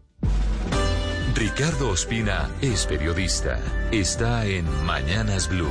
Ricardo 1.35 1.91
Ospina 1.91 2.51
es 2.61 2.87
periodista. 2.87 3.59
Está 3.93 4.47
en 4.47 4.67
Mañanas 4.85 5.49
Blue. 5.49 5.71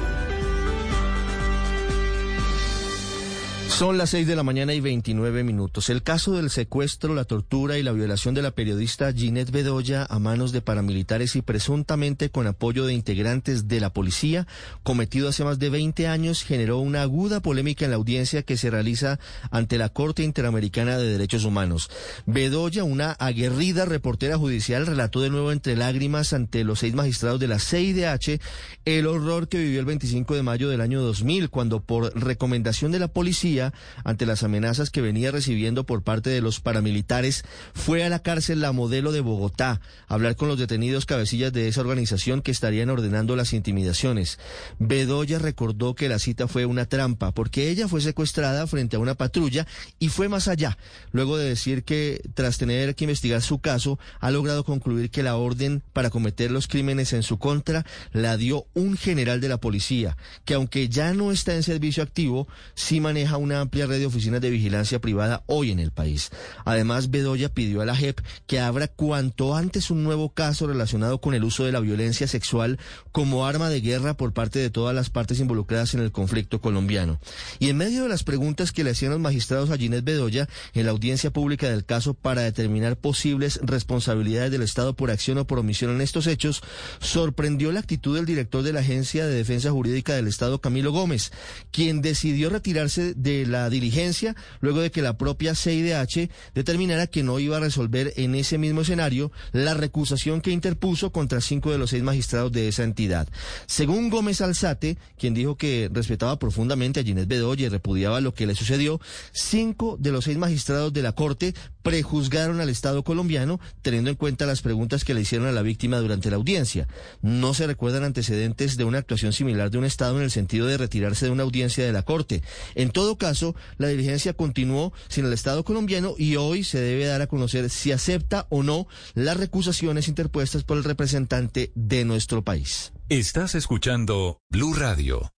Son 3.69 3.97
las 3.97 4.09
6 4.09 4.27
de 4.27 4.35
la 4.35 4.43
mañana 4.43 4.73
y 4.73 4.81
29 4.81 5.43
minutos. 5.43 5.89
El 5.89 6.03
caso 6.03 6.33
del 6.33 6.49
secuestro, 6.49 7.13
la 7.13 7.23
tortura 7.23 7.77
y 7.77 7.83
la 7.83 7.93
violación 7.93 8.33
de 8.33 8.41
la 8.41 8.51
periodista 8.51 9.13
Ginette 9.13 9.51
Bedoya 9.51 10.05
a 10.09 10.19
manos 10.19 10.51
de 10.51 10.61
paramilitares 10.61 11.37
y 11.37 11.41
presuntamente 11.41 12.29
con 12.29 12.45
apoyo 12.45 12.85
de 12.85 12.93
integrantes 12.93 13.69
de 13.69 13.79
la 13.79 13.93
policía, 13.93 14.47
cometido 14.83 15.29
hace 15.29 15.45
más 15.45 15.59
de 15.59 15.69
20 15.69 16.07
años, 16.07 16.43
generó 16.43 16.79
una 16.79 17.03
aguda 17.03 17.39
polémica 17.41 17.85
en 17.85 17.91
la 17.91 17.97
audiencia 17.97 18.43
que 18.43 18.57
se 18.57 18.69
realiza 18.69 19.17
ante 19.49 19.77
la 19.77 19.89
Corte 19.89 20.23
Interamericana 20.23 20.97
de 20.97 21.11
Derechos 21.11 21.45
Humanos. 21.45 21.89
Bedoya, 22.25 22.83
una 22.83 23.11
aguerrida 23.13 23.85
reportera 23.85 24.37
judicial, 24.37 24.87
relató 24.87 25.21
de 25.21 25.29
nuevo 25.29 25.53
entre 25.53 25.77
lágrimas 25.77 26.33
ante 26.33 26.65
los 26.65 26.79
seis 26.79 26.95
magistrados 26.95 27.39
de 27.39 27.47
la 27.47 27.59
CIDH 27.59 28.41
el 28.83 29.07
horror 29.07 29.47
que 29.47 29.59
vivió 29.59 29.79
el 29.79 29.85
25 29.85 30.35
de 30.35 30.43
mayo 30.43 30.69
del 30.69 30.81
año 30.81 31.01
2000, 31.01 31.49
cuando 31.49 31.81
por 31.81 32.13
recomendación 32.19 32.91
de 32.91 32.99
la 32.99 33.07
policía 33.07 33.58
ante 34.03 34.25
las 34.25 34.43
amenazas 34.43 34.89
que 34.89 35.01
venía 35.01 35.31
recibiendo 35.31 35.85
por 35.85 36.03
parte 36.03 36.29
de 36.29 36.41
los 36.41 36.59
paramilitares, 36.59 37.43
fue 37.73 38.03
a 38.03 38.09
la 38.09 38.19
cárcel 38.19 38.61
La 38.61 38.71
Modelo 38.71 39.11
de 39.11 39.21
Bogotá 39.21 39.81
a 40.07 40.13
hablar 40.13 40.35
con 40.35 40.47
los 40.47 40.59
detenidos 40.59 41.05
cabecillas 41.05 41.53
de 41.53 41.67
esa 41.67 41.81
organización 41.81 42.41
que 42.41 42.51
estarían 42.51 42.89
ordenando 42.89 43.35
las 43.35 43.53
intimidaciones. 43.53 44.39
Bedoya 44.79 45.39
recordó 45.39 45.95
que 45.95 46.09
la 46.09 46.19
cita 46.19 46.47
fue 46.47 46.65
una 46.65 46.85
trampa 46.85 47.31
porque 47.31 47.69
ella 47.69 47.87
fue 47.87 48.01
secuestrada 48.01 48.67
frente 48.67 48.95
a 48.95 48.99
una 48.99 49.15
patrulla 49.15 49.67
y 49.99 50.09
fue 50.09 50.29
más 50.29 50.47
allá, 50.47 50.77
luego 51.11 51.37
de 51.37 51.49
decir 51.49 51.83
que 51.83 52.21
tras 52.33 52.57
tener 52.57 52.95
que 52.95 53.05
investigar 53.05 53.41
su 53.41 53.59
caso, 53.59 53.99
ha 54.19 54.31
logrado 54.31 54.63
concluir 54.63 55.09
que 55.09 55.23
la 55.23 55.35
orden 55.35 55.83
para 55.93 56.09
cometer 56.09 56.51
los 56.51 56.67
crímenes 56.67 57.13
en 57.13 57.23
su 57.23 57.37
contra 57.37 57.85
la 58.11 58.37
dio 58.37 58.67
un 58.73 58.97
general 58.97 59.41
de 59.41 59.49
la 59.49 59.57
policía, 59.57 60.17
que 60.45 60.53
aunque 60.53 60.89
ya 60.89 61.13
no 61.13 61.31
está 61.31 61.55
en 61.55 61.63
servicio 61.63 62.03
activo, 62.03 62.47
sí 62.75 62.99
maneja 62.99 63.37
una 63.37 63.48
amplia 63.51 63.85
red 63.85 63.99
de 63.99 64.05
oficinas 64.05 64.41
de 64.41 64.49
vigilancia 64.49 64.99
privada 64.99 65.43
hoy 65.47 65.71
en 65.71 65.79
el 65.79 65.91
país. 65.91 66.29
Además, 66.65 67.09
Bedoya 67.09 67.49
pidió 67.49 67.81
a 67.81 67.85
la 67.85 67.95
JEP 67.95 68.19
que 68.47 68.59
abra 68.59 68.87
cuanto 68.87 69.55
antes 69.55 69.91
un 69.91 70.03
nuevo 70.03 70.29
caso 70.33 70.67
relacionado 70.67 71.21
con 71.21 71.33
el 71.33 71.43
uso 71.43 71.65
de 71.65 71.71
la 71.71 71.79
violencia 71.79 72.27
sexual 72.27 72.79
como 73.11 73.45
arma 73.45 73.69
de 73.69 73.81
guerra 73.81 74.15
por 74.15 74.33
parte 74.33 74.59
de 74.59 74.69
todas 74.69 74.95
las 74.95 75.09
partes 75.09 75.39
involucradas 75.39 75.93
en 75.93 76.01
el 76.01 76.11
conflicto 76.11 76.61
colombiano. 76.61 77.19
Y 77.59 77.69
en 77.69 77.77
medio 77.77 78.03
de 78.03 78.09
las 78.09 78.23
preguntas 78.23 78.71
que 78.71 78.83
le 78.83 78.91
hacían 78.91 79.11
los 79.11 79.19
magistrados 79.19 79.69
a 79.71 79.77
Ginés 79.77 80.03
Bedoya 80.03 80.47
en 80.73 80.85
la 80.85 80.91
audiencia 80.91 81.31
pública 81.31 81.69
del 81.69 81.85
caso 81.85 82.13
para 82.13 82.41
determinar 82.41 82.97
posibles 82.97 83.59
responsabilidades 83.63 84.51
del 84.51 84.61
Estado 84.61 84.95
por 84.95 85.11
acción 85.11 85.37
o 85.37 85.47
por 85.47 85.59
omisión 85.59 85.91
en 85.91 86.01
estos 86.01 86.27
hechos, 86.27 86.61
sorprendió 86.99 87.71
la 87.71 87.79
actitud 87.79 88.15
del 88.15 88.25
director 88.25 88.63
de 88.63 88.73
la 88.73 88.81
Agencia 88.81 89.25
de 89.25 89.33
Defensa 89.33 89.71
Jurídica 89.71 90.13
del 90.13 90.27
Estado, 90.27 90.61
Camilo 90.61 90.91
Gómez, 90.91 91.31
quien 91.71 92.01
decidió 92.01 92.49
retirarse 92.49 93.13
de 93.15 93.38
la 93.45 93.69
diligencia 93.69 94.35
luego 94.61 94.81
de 94.81 94.91
que 94.91 95.01
la 95.01 95.17
propia 95.17 95.55
CIDH 95.55 96.29
determinara 96.53 97.07
que 97.07 97.23
no 97.23 97.39
iba 97.39 97.57
a 97.57 97.61
resolver 97.61 98.13
en 98.17 98.35
ese 98.35 98.57
mismo 98.57 98.81
escenario 98.81 99.31
la 99.51 99.73
recusación 99.73 100.41
que 100.41 100.51
interpuso 100.51 101.11
contra 101.11 101.41
cinco 101.41 101.71
de 101.71 101.77
los 101.77 101.91
seis 101.91 102.03
magistrados 102.03 102.51
de 102.51 102.67
esa 102.67 102.83
entidad. 102.83 103.27
Según 103.65 104.09
Gómez 104.09 104.41
Alzate, 104.41 104.97
quien 105.17 105.33
dijo 105.33 105.55
que 105.55 105.89
respetaba 105.91 106.39
profundamente 106.39 106.99
a 106.99 107.03
Ginés 107.03 107.27
Bedoya 107.27 107.65
y 107.65 107.69
repudiaba 107.69 108.21
lo 108.21 108.33
que 108.33 108.47
le 108.47 108.55
sucedió, 108.55 108.99
cinco 109.31 109.97
de 109.99 110.11
los 110.11 110.25
seis 110.25 110.37
magistrados 110.37 110.93
de 110.93 111.01
la 111.01 111.13
Corte 111.13 111.53
prejuzgaron 111.81 112.61
al 112.61 112.69
Estado 112.69 113.03
colombiano 113.03 113.59
teniendo 113.81 114.09
en 114.09 114.15
cuenta 114.15 114.45
las 114.45 114.61
preguntas 114.61 115.03
que 115.03 115.13
le 115.13 115.21
hicieron 115.21 115.47
a 115.47 115.51
la 115.51 115.61
víctima 115.61 115.97
durante 115.97 116.29
la 116.29 116.37
audiencia. 116.37 116.87
No 117.21 117.53
se 117.53 117.67
recuerdan 117.67 118.03
antecedentes 118.03 118.77
de 118.77 118.83
una 118.83 118.99
actuación 118.99 119.33
similar 119.33 119.71
de 119.71 119.77
un 119.77 119.85
Estado 119.85 120.17
en 120.17 120.23
el 120.23 120.31
sentido 120.31 120.67
de 120.67 120.77
retirarse 120.77 121.25
de 121.25 121.31
una 121.31 121.43
audiencia 121.43 121.85
de 121.85 121.93
la 121.93 122.03
Corte. 122.03 122.43
En 122.75 122.91
todo 122.91 123.17
caso, 123.17 123.55
la 123.77 123.87
diligencia 123.87 124.33
continuó 124.33 124.93
sin 125.07 125.25
el 125.25 125.33
Estado 125.33 125.63
colombiano 125.63 126.15
y 126.17 126.35
hoy 126.35 126.63
se 126.63 126.79
debe 126.79 127.05
dar 127.05 127.21
a 127.21 127.27
conocer 127.27 127.69
si 127.69 127.91
acepta 127.91 128.47
o 128.49 128.63
no 128.63 128.87
las 129.13 129.37
recusaciones 129.37 130.07
interpuestas 130.07 130.63
por 130.63 130.77
el 130.77 130.83
representante 130.83 131.71
de 131.75 132.05
nuestro 132.05 132.43
país. 132.43 132.93
Estás 133.09 133.55
escuchando 133.55 134.39
Blue 134.49 134.73
Radio. 134.73 135.31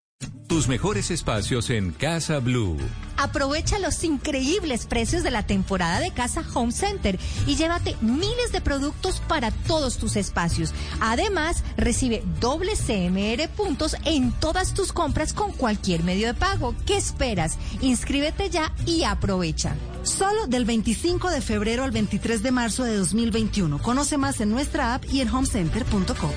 Tus 0.48 0.68
mejores 0.68 1.12
espacios 1.12 1.70
en 1.70 1.92
Casa 1.92 2.40
Blue. 2.40 2.78
Aprovecha 3.16 3.80
los 3.80 4.04
increíbles 4.04 4.86
precios 4.86 5.24
de 5.24 5.32
la 5.32 5.44
temporada 5.44 6.00
de 6.00 6.12
Casa 6.12 6.44
Home 6.54 6.72
Center 6.72 7.18
y 7.48 7.56
llévate 7.56 7.96
miles 8.02 8.52
de 8.52 8.60
productos 8.60 9.22
para 9.28 9.52
todos 9.52 9.98
tus 9.98 10.16
espacios. 10.16 10.74
Además, 11.00 11.64
recibe 11.78 12.24
doble 12.40 12.74
CMR 12.74 13.48
puntos 13.50 13.96
en 14.06 14.32
todas 14.34 14.74
tus 14.74 14.92
compras 14.92 15.34
con 15.34 15.54
cualquier 15.54 16.04
medio 16.04 16.28
de 16.28 16.34
pago. 16.34 16.76
¿Qué 16.86 16.98
esperas? 16.98 17.58
Inscríbete 17.80 18.50
ya 18.50 18.74
y 18.86 19.04
aprovecha. 19.04 19.76
Solo 20.04 20.48
del 20.48 20.66
25 20.66 21.30
de 21.30 21.42
febrero 21.42 21.84
al 21.84 21.92
23 21.92 22.44
de 22.44 22.52
marzo 22.52 22.84
de 22.84 22.98
2021. 22.98 23.82
Conoce 23.82 24.18
más 24.18 24.42
en 24.42 24.50
nuestra 24.50 24.96
app 24.96 25.06
y 25.12 25.22
en 25.22 25.30
homecenter.com. 25.30 26.32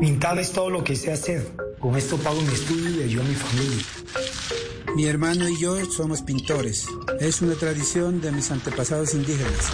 Pintar 0.00 0.38
es 0.38 0.52
todo 0.52 0.68
lo 0.68 0.84
que 0.84 0.94
sé 0.94 1.10
hacer. 1.12 1.42
Con 1.80 1.96
esto 1.96 2.18
pago 2.18 2.40
mi 2.42 2.52
estudio 2.52 3.00
y 3.00 3.02
ayudo 3.04 3.22
a 3.22 3.26
mi 3.26 3.34
familia. 3.34 3.84
Mi 4.94 5.06
hermano 5.06 5.48
y 5.48 5.58
yo 5.58 5.84
somos 5.86 6.22
pintores. 6.22 6.86
Es 7.18 7.40
una 7.40 7.54
tradición 7.54 8.20
de 8.20 8.30
mis 8.30 8.50
antepasados 8.50 9.14
indígenas. 9.14 9.70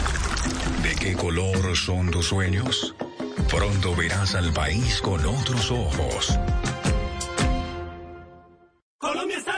¿De 0.82 0.94
qué 0.94 1.14
color 1.14 1.76
son 1.76 2.10
tus 2.10 2.26
sueños? 2.26 2.94
Pronto 3.50 3.96
verás 3.96 4.34
al 4.34 4.52
país 4.52 5.00
con 5.00 5.24
otros 5.26 5.70
ojos. 5.70 6.38
Colombia 8.98 9.38
está 9.38 9.51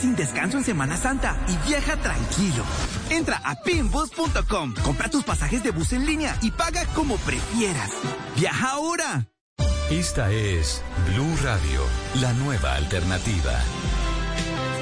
sin 0.00 0.16
descanso 0.16 0.58
en 0.58 0.64
Semana 0.64 0.96
Santa 0.96 1.36
y 1.48 1.68
viaja 1.68 1.96
tranquilo. 1.96 2.64
Entra 3.10 3.40
a 3.44 3.54
pinbus.com, 3.62 4.74
compra 4.82 5.10
tus 5.10 5.24
pasajes 5.24 5.62
de 5.62 5.70
bus 5.70 5.92
en 5.92 6.06
línea 6.06 6.36
y 6.42 6.50
paga 6.50 6.86
como 6.94 7.16
prefieras. 7.18 7.92
Viaja 8.36 8.70
ahora. 8.70 9.26
Esta 9.90 10.30
es 10.30 10.82
Blue 11.12 11.36
Radio, 11.42 11.82
la 12.20 12.32
nueva 12.34 12.76
alternativa. 12.76 13.60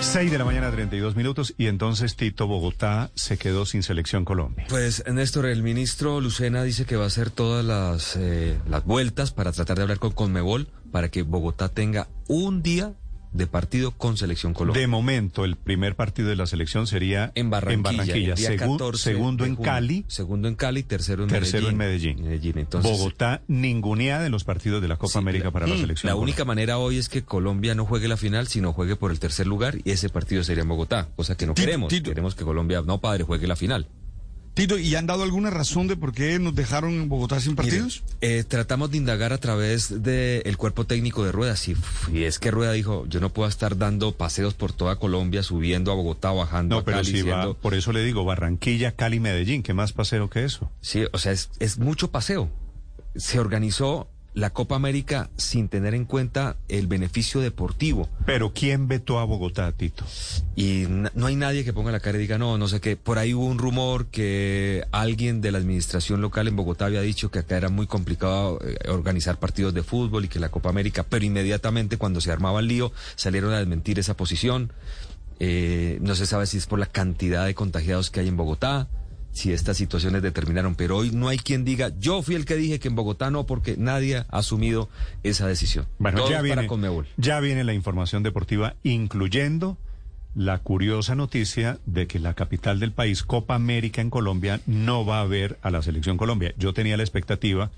6 0.00 0.30
de 0.30 0.38
la 0.38 0.44
mañana, 0.44 0.70
32 0.70 1.16
minutos, 1.16 1.54
y 1.58 1.66
entonces 1.66 2.14
Tito 2.14 2.46
Bogotá 2.46 3.10
se 3.14 3.36
quedó 3.36 3.66
sin 3.66 3.82
selección 3.82 4.24
Colombia. 4.24 4.66
Pues 4.68 5.02
Néstor, 5.10 5.46
el 5.46 5.62
ministro 5.62 6.20
Lucena 6.20 6.62
dice 6.62 6.84
que 6.84 6.96
va 6.96 7.04
a 7.04 7.06
hacer 7.08 7.30
todas 7.30 7.64
las, 7.64 8.16
eh, 8.16 8.58
las 8.68 8.84
vueltas 8.84 9.32
para 9.32 9.50
tratar 9.50 9.76
de 9.76 9.82
hablar 9.82 9.98
con 9.98 10.12
Conmebol 10.12 10.68
para 10.92 11.08
que 11.08 11.22
Bogotá 11.22 11.68
tenga 11.68 12.06
un 12.28 12.62
día 12.62 12.94
de 13.32 13.46
partido 13.46 13.90
con 13.92 14.16
selección 14.16 14.54
Colombia. 14.54 14.80
De 14.80 14.86
momento, 14.86 15.44
el 15.44 15.56
primer 15.56 15.94
partido 15.96 16.28
de 16.28 16.36
la 16.36 16.46
selección 16.46 16.86
sería 16.86 17.30
en 17.34 17.50
Barranquilla, 17.50 18.02
el 18.02 18.24
día 18.24 18.34
Segu- 18.36 18.58
14 18.72 19.02
segundo 19.02 19.44
de 19.44 19.50
en. 19.50 19.56
Cali, 19.56 20.04
segundo 20.08 20.48
en 20.48 20.54
Cali, 20.54 20.82
tercero 20.82 21.22
en 21.24 21.28
tercero 21.28 21.70
Medellín. 21.72 22.18
en 22.18 22.24
Medellín. 22.24 22.58
Entonces, 22.58 22.90
Bogotá 22.90 23.42
ninguneada 23.48 24.22
de 24.22 24.30
los 24.30 24.44
partidos 24.44 24.80
de 24.82 24.88
la 24.88 24.96
Copa 24.96 25.12
Sí, 25.12 25.18
América 25.18 25.50
para 25.50 25.66
la 25.66 25.74
mm, 25.74 25.80
selección. 25.80 26.08
La 26.08 26.14
Colombia. 26.14 26.32
única 26.32 26.44
manera 26.44 26.78
hoy 26.78 26.98
es 26.98 27.08
que 27.08 27.22
Colombia 27.22 27.74
no 27.74 27.84
juegue 27.84 28.08
la 28.08 28.16
final, 28.16 28.48
sino 28.48 28.72
juegue 28.72 28.96
por 28.96 29.10
el 29.10 29.18
tercer 29.20 29.46
lugar 29.46 29.76
y 29.84 29.90
ese 29.90 30.08
partido 30.08 30.42
sería 30.42 30.62
en 30.62 30.68
Bogotá, 30.68 31.08
cosa 31.16 31.36
que 31.36 31.46
no 31.46 31.54
queremos. 31.54 31.92
Queremos 31.92 32.34
que 32.34 32.44
Colombia, 32.44 32.82
no 32.84 32.98
padre, 33.00 33.24
juegue 33.24 33.46
la 33.46 33.56
final. 33.56 33.86
Tito, 34.58 34.76
¿y 34.76 34.96
han 34.96 35.06
dado 35.06 35.22
alguna 35.22 35.50
razón 35.50 35.86
de 35.86 35.96
por 35.96 36.12
qué 36.12 36.40
nos 36.40 36.52
dejaron 36.52 36.90
en 36.94 37.08
Bogotá 37.08 37.38
sin 37.38 37.54
partidos? 37.54 38.02
Eh, 38.20 38.42
tratamos 38.42 38.90
de 38.90 38.96
indagar 38.96 39.32
a 39.32 39.38
través 39.38 40.02
del 40.02 40.56
cuerpo 40.56 40.84
técnico 40.84 41.24
de 41.24 41.30
Rueda. 41.30 41.54
Si, 41.54 41.76
y 42.12 42.24
es 42.24 42.40
que 42.40 42.50
Rueda 42.50 42.72
dijo, 42.72 43.06
yo 43.06 43.20
no 43.20 43.32
puedo 43.32 43.48
estar 43.48 43.78
dando 43.78 44.16
paseos 44.16 44.54
por 44.54 44.72
toda 44.72 44.96
Colombia, 44.96 45.44
subiendo 45.44 45.92
a 45.92 45.94
Bogotá, 45.94 46.32
bajando 46.32 46.74
No, 46.74 46.80
a 46.80 46.84
pero 46.84 46.96
Cali, 46.96 47.08
si 47.08 47.22
va, 47.22 47.54
por 47.54 47.74
eso 47.74 47.92
le 47.92 48.02
digo, 48.02 48.24
Barranquilla, 48.24 48.96
Cali, 48.96 49.20
Medellín, 49.20 49.62
¿qué 49.62 49.74
más 49.74 49.92
paseo 49.92 50.28
que 50.28 50.44
eso? 50.44 50.72
Sí, 50.80 51.04
o 51.12 51.18
sea, 51.18 51.30
es, 51.30 51.50
es 51.60 51.78
mucho 51.78 52.10
paseo. 52.10 52.50
Se 53.14 53.38
organizó 53.38 54.08
la 54.38 54.50
Copa 54.50 54.76
América 54.76 55.30
sin 55.36 55.68
tener 55.68 55.94
en 55.94 56.04
cuenta 56.04 56.56
el 56.68 56.86
beneficio 56.86 57.40
deportivo. 57.40 58.08
Pero 58.24 58.52
¿quién 58.52 58.86
vetó 58.86 59.18
a 59.18 59.24
Bogotá, 59.24 59.72
Tito? 59.72 60.04
Y 60.54 60.84
no 60.88 61.26
hay 61.26 61.34
nadie 61.34 61.64
que 61.64 61.72
ponga 61.72 61.90
la 61.90 61.98
cara 61.98 62.18
y 62.18 62.20
diga, 62.20 62.38
no, 62.38 62.56
no 62.56 62.68
sé 62.68 62.80
qué. 62.80 62.96
Por 62.96 63.18
ahí 63.18 63.34
hubo 63.34 63.46
un 63.46 63.58
rumor 63.58 64.06
que 64.06 64.84
alguien 64.92 65.40
de 65.40 65.50
la 65.50 65.58
administración 65.58 66.20
local 66.20 66.46
en 66.46 66.54
Bogotá 66.54 66.86
había 66.86 67.00
dicho 67.00 67.32
que 67.32 67.40
acá 67.40 67.56
era 67.56 67.68
muy 67.68 67.88
complicado 67.88 68.60
eh, 68.64 68.88
organizar 68.88 69.40
partidos 69.40 69.74
de 69.74 69.82
fútbol 69.82 70.24
y 70.24 70.28
que 70.28 70.38
la 70.38 70.50
Copa 70.50 70.68
América, 70.68 71.04
pero 71.08 71.24
inmediatamente 71.24 71.96
cuando 71.96 72.20
se 72.20 72.30
armaba 72.30 72.60
el 72.60 72.68
lío 72.68 72.92
salieron 73.16 73.52
a 73.52 73.58
desmentir 73.58 73.98
esa 73.98 74.16
posición. 74.16 74.72
Eh, 75.40 75.98
no 76.00 76.14
se 76.14 76.26
sabe 76.26 76.46
si 76.46 76.58
es 76.58 76.66
por 76.66 76.78
la 76.78 76.86
cantidad 76.86 77.44
de 77.44 77.54
contagiados 77.54 78.10
que 78.10 78.20
hay 78.20 78.28
en 78.28 78.36
Bogotá, 78.36 78.88
si 79.38 79.52
estas 79.52 79.76
situaciones 79.76 80.20
determinaron, 80.20 80.74
pero 80.74 80.96
hoy 80.96 81.12
no 81.12 81.28
hay 81.28 81.38
quien 81.38 81.64
diga, 81.64 81.92
yo 81.98 82.22
fui 82.22 82.34
el 82.34 82.44
que 82.44 82.56
dije 82.56 82.80
que 82.80 82.88
en 82.88 82.96
Bogotá 82.96 83.30
no, 83.30 83.46
porque 83.46 83.76
nadie 83.78 84.16
ha 84.16 84.26
asumido 84.30 84.88
esa 85.22 85.46
decisión. 85.46 85.86
Bueno, 85.98 86.18
ya 86.18 86.24
es 86.24 86.30
para 86.32 86.42
viene, 86.42 86.66
Conmebol. 86.66 87.06
ya 87.16 87.38
viene 87.38 87.62
la 87.62 87.72
información 87.72 88.24
deportiva, 88.24 88.74
incluyendo 88.82 89.78
la 90.34 90.58
curiosa 90.58 91.14
noticia 91.14 91.78
de 91.86 92.06
que 92.06 92.18
la 92.18 92.34
capital 92.34 92.78
del 92.78 92.92
país, 92.92 93.22
Copa 93.22 93.54
América 93.54 94.00
en 94.00 94.10
Colombia, 94.10 94.60
no 94.66 95.04
va 95.04 95.20
a 95.20 95.24
ver 95.24 95.58
a 95.62 95.70
la 95.70 95.82
selección 95.82 96.16
Colombia. 96.16 96.54
Yo 96.56 96.72
tenía 96.72 96.96
la 96.96 97.02
expectativa 97.02 97.70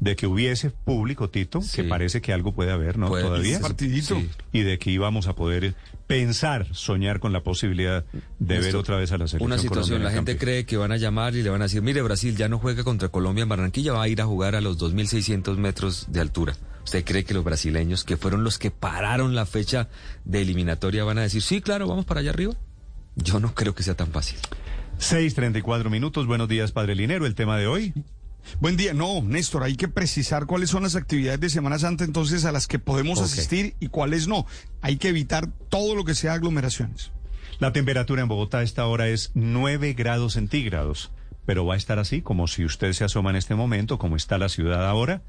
de 0.00 0.16
que 0.16 0.26
hubiese 0.26 0.70
público, 0.70 1.28
Tito, 1.28 1.60
que 1.74 1.84
parece 1.84 2.20
que 2.20 2.32
algo 2.32 2.52
puede 2.52 2.72
haber, 2.72 2.98
¿no? 2.98 3.08
Todavía. 3.08 3.60
Partidito. 3.60 4.20
Y 4.52 4.62
de 4.62 4.78
que 4.78 4.90
íbamos 4.90 5.26
a 5.26 5.34
poder 5.34 5.74
pensar, 6.06 6.66
soñar 6.72 7.20
con 7.20 7.32
la 7.32 7.42
posibilidad 7.42 8.04
de 8.38 8.60
ver 8.60 8.76
otra 8.76 8.96
vez 8.96 9.12
a 9.12 9.18
la 9.18 9.26
selección. 9.26 9.50
Una 9.50 9.58
situación, 9.58 10.02
la 10.02 10.10
gente 10.10 10.38
cree 10.38 10.64
que 10.64 10.76
van 10.76 10.92
a 10.92 10.96
llamar 10.96 11.34
y 11.34 11.42
le 11.42 11.50
van 11.50 11.60
a 11.62 11.64
decir, 11.64 11.82
mire, 11.82 12.02
Brasil 12.02 12.36
ya 12.36 12.48
no 12.48 12.58
juega 12.58 12.84
contra 12.84 13.08
Colombia 13.08 13.42
en 13.42 13.48
Barranquilla, 13.48 13.92
va 13.92 14.02
a 14.02 14.08
ir 14.08 14.20
a 14.20 14.26
jugar 14.26 14.54
a 14.54 14.60
los 14.60 14.78
2.600 14.78 15.56
metros 15.56 16.06
de 16.08 16.20
altura. 16.20 16.56
¿Usted 16.86 17.04
cree 17.04 17.24
que 17.24 17.34
los 17.34 17.42
brasileños, 17.42 18.04
que 18.04 18.16
fueron 18.16 18.44
los 18.44 18.60
que 18.60 18.70
pararon 18.70 19.34
la 19.34 19.44
fecha 19.44 19.88
de 20.24 20.42
eliminatoria, 20.42 21.02
van 21.02 21.18
a 21.18 21.22
decir, 21.22 21.42
sí, 21.42 21.60
claro, 21.60 21.88
vamos 21.88 22.04
para 22.04 22.20
allá 22.20 22.30
arriba? 22.30 22.54
Yo 23.16 23.40
no 23.40 23.56
creo 23.56 23.74
que 23.74 23.82
sea 23.82 23.96
tan 23.96 24.12
fácil. 24.12 24.38
6.34 25.00 25.90
minutos, 25.90 26.28
buenos 26.28 26.48
días, 26.48 26.70
Padre 26.70 26.94
Linero, 26.94 27.26
el 27.26 27.34
tema 27.34 27.58
de 27.58 27.66
hoy. 27.66 27.92
Buen 28.60 28.76
día. 28.76 28.94
No, 28.94 29.20
Néstor, 29.20 29.64
hay 29.64 29.74
que 29.74 29.88
precisar 29.88 30.46
cuáles 30.46 30.70
son 30.70 30.84
las 30.84 30.94
actividades 30.94 31.40
de 31.40 31.50
Semana 31.50 31.80
Santa 31.80 32.04
entonces 32.04 32.44
a 32.44 32.52
las 32.52 32.68
que 32.68 32.78
podemos 32.78 33.20
asistir 33.20 33.74
y 33.80 33.88
cuáles 33.88 34.28
no. 34.28 34.46
Hay 34.80 34.96
que 34.96 35.08
evitar 35.08 35.48
todo 35.68 35.96
lo 35.96 36.04
que 36.04 36.14
sea 36.14 36.34
aglomeraciones. 36.34 37.10
La 37.58 37.72
temperatura 37.72 38.22
en 38.22 38.28
Bogotá 38.28 38.58
a 38.58 38.62
esta 38.62 38.86
hora 38.86 39.08
es 39.08 39.32
9 39.34 39.94
grados 39.94 40.34
centígrados, 40.34 41.10
pero 41.46 41.66
va 41.66 41.74
a 41.74 41.78
estar 41.78 41.98
así 41.98 42.22
como 42.22 42.46
si 42.46 42.64
usted 42.64 42.92
se 42.92 43.02
asoma 43.02 43.30
en 43.30 43.36
este 43.36 43.56
momento, 43.56 43.98
como 43.98 44.14
está 44.14 44.38
la 44.38 44.48
ciudad 44.48 44.88
ahora. 44.88 45.22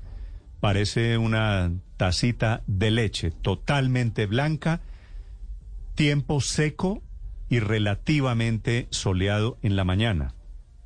Parece 0.60 1.18
una 1.18 1.72
tacita 1.98 2.64
de 2.68 2.92
leche 2.92 3.32
totalmente 3.32 4.26
blanca, 4.26 4.82
tiempo 5.96 6.42
seco 6.42 7.02
y 7.50 7.60
relativamente 7.60 8.88
soleado 8.90 9.58
en 9.62 9.76
la 9.76 9.84
mañana. 9.84 10.34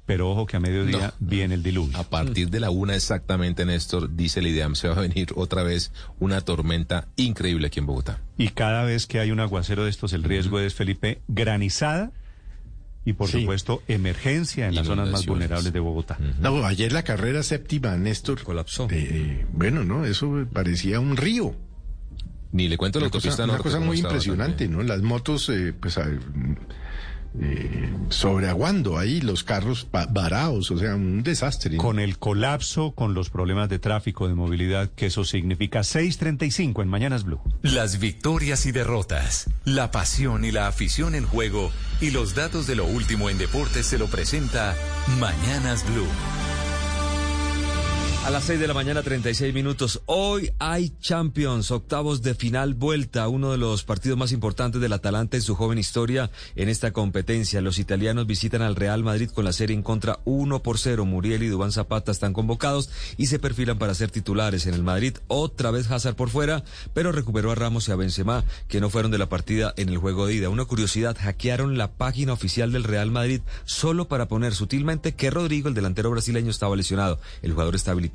Pero 0.06 0.30
ojo 0.30 0.46
que 0.46 0.58
a 0.58 0.60
mediodía 0.60 1.14
viene 1.20 1.56
el 1.56 1.64
diluvio. 1.64 1.98
A 1.98 2.04
partir 2.04 2.50
de 2.50 2.60
la 2.60 2.70
una 2.70 2.96
exactamente, 2.96 3.66
Néstor, 3.66 4.14
dice 4.14 4.42
el 4.42 4.48
IDEAM, 4.48 4.76
se 4.76 4.90
va 4.90 4.96
a 4.96 5.02
venir 5.02 5.30
otra 5.36 5.64
vez 5.64 5.94
una 6.20 6.42
tormenta 6.42 7.08
increíble 7.16 7.68
aquí 7.68 7.80
en 7.80 7.86
Bogotá. 7.86 8.20
Y 8.38 8.50
cada 8.50 8.84
vez 8.84 9.08
que 9.08 9.20
hay 9.20 9.32
un 9.32 9.40
aguacero 9.40 9.86
de 9.86 9.90
estos, 9.90 10.12
el 10.14 10.24
riesgo 10.24 10.60
es, 10.60 10.74
Felipe, 10.74 11.22
granizada 11.28 12.12
y 13.04 13.14
por 13.14 13.30
supuesto 13.30 13.82
emergencia 13.88 14.68
en 14.68 14.76
las 14.76 14.88
zonas 14.88 15.10
más 15.10 15.26
vulnerables 15.26 15.74
de 15.74 15.80
Bogotá. 15.80 16.18
No, 16.40 16.66
ayer 16.66 16.92
la 16.92 17.04
carrera 17.04 17.44
séptima, 17.44 17.96
Néstor. 17.98 18.44
Colapsó. 18.44 18.88
Eh, 18.92 19.46
bueno, 19.52 19.84
no, 19.84 20.06
eso 20.06 20.46
parecía 20.52 21.00
un 21.00 21.18
río. 21.18 21.56
Ni 22.52 22.68
le 22.68 22.78
cuento 22.78 23.00
la 23.00 23.06
una 23.06 23.12
cosa, 23.12 23.44
Una 23.44 23.58
cosa 23.58 23.80
muy 23.80 24.00
impresionante, 24.00 24.68
¿no? 24.68 24.84
Las 24.84 25.02
motos, 25.02 25.50
eh, 25.50 25.74
pues, 25.80 25.98
eh, 27.40 27.90
sobreaguando 28.10 28.98
ahí 28.98 29.22
los 29.22 29.44
carros 29.44 29.88
varados, 29.92 30.70
o 30.72 30.78
sea, 30.78 30.96
un 30.96 31.24
desastre. 31.24 31.78
Con 31.78 32.00
el 32.00 32.18
colapso, 32.18 32.92
con 32.92 33.14
los 33.14 33.30
problemas 33.30 33.70
de 33.70 33.80
tráfico, 33.80 34.28
de 34.28 34.34
movilidad, 34.34 34.90
que 34.90 35.08
eso 35.08 35.24
significa 35.24 35.80
6.35 35.80 36.82
en 36.82 36.90
Mañanas 36.90 37.24
Blue. 37.24 37.40
Las 37.62 38.00
victorias 38.00 38.66
y 38.66 38.72
derrotas, 38.72 39.50
la 39.64 39.92
pasión 39.92 40.44
y 40.44 40.52
la 40.52 40.68
afición 40.68 41.16
en 41.16 41.26
juego 41.26 41.72
y 42.02 42.12
los 42.12 42.36
datos 42.36 42.68
de 42.68 42.76
lo 42.76 42.86
último 42.86 43.30
en 43.30 43.38
deportes 43.38 43.86
se 43.86 43.98
lo 43.98 44.08
presenta 44.08 44.76
Mañanas 45.20 45.86
Blue. 45.90 46.08
A 48.24 48.30
las 48.30 48.44
6 48.44 48.60
de 48.60 48.68
la 48.68 48.76
mañana, 48.76 49.02
36 49.02 49.52
minutos. 49.52 50.04
Hoy 50.06 50.52
hay 50.60 50.94
Champions, 51.00 51.72
octavos 51.72 52.22
de 52.22 52.36
final 52.36 52.76
vuelta, 52.76 53.28
uno 53.28 53.52
de 53.52 53.58
los 53.58 53.84
partidos 53.84 54.16
más 54.16 54.32
importantes 54.32 54.80
del 54.80 54.94
Atalanta 54.94 55.38
en 55.38 55.42
su 55.42 55.56
joven 55.56 55.80
historia 55.80 56.30
en 56.56 56.70
esta 56.70 56.92
competencia. 56.92 57.62
Los 57.62 57.80
italianos 57.80 58.28
visitan 58.28 58.62
al 58.62 58.76
Real 58.76 59.04
Madrid 59.04 59.32
con 59.32 59.44
la 59.44 59.54
serie 59.54 59.76
en 59.76 59.82
contra 59.82 60.20
1 60.26 60.62
por 60.62 60.78
0. 60.78 61.04
Muriel 61.04 61.42
y 61.42 61.48
Dubán 61.48 61.72
Zapata 61.72 62.12
están 62.12 62.32
convocados 62.32 62.92
y 63.18 63.26
se 63.26 63.40
perfilan 63.40 63.80
para 63.80 63.96
ser 63.96 64.12
titulares 64.12 64.68
en 64.68 64.76
el 64.76 64.84
Madrid. 64.84 65.18
Otra 65.28 65.72
vez 65.72 65.90
Hazard 65.90 66.16
por 66.16 66.30
fuera, 66.30 66.64
pero 66.94 67.12
recuperó 67.12 67.50
a 67.52 67.56
Ramos 67.56 67.90
y 67.90 67.92
a 67.92 67.96
Benzema, 67.96 68.46
que 68.68 68.82
no 68.82 68.92
fueron 68.92 69.10
de 69.10 69.18
la 69.18 69.30
partida 69.30 69.74
en 69.78 69.90
el 69.90 69.98
juego 69.98 70.28
de 70.28 70.36
ida. 70.36 70.50
Una 70.50 70.66
curiosidad, 70.66 71.18
hackearon 71.20 71.76
la 71.76 71.94
página 71.94 72.34
oficial 72.34 72.72
del 72.72 72.84
Real 72.84 73.10
Madrid 73.10 73.42
solo 73.66 74.08
para 74.08 74.28
poner 74.28 74.54
sutilmente 74.54 75.16
que 75.16 75.32
Rodrigo, 75.32 75.70
el 75.70 75.74
delantero 75.74 76.12
brasileño, 76.12 76.52
estaba 76.52 76.76
lesionado. 76.76 77.20
El 77.42 77.54
jugador 77.54 77.74
está 77.74 77.92
habilitado 77.92 78.11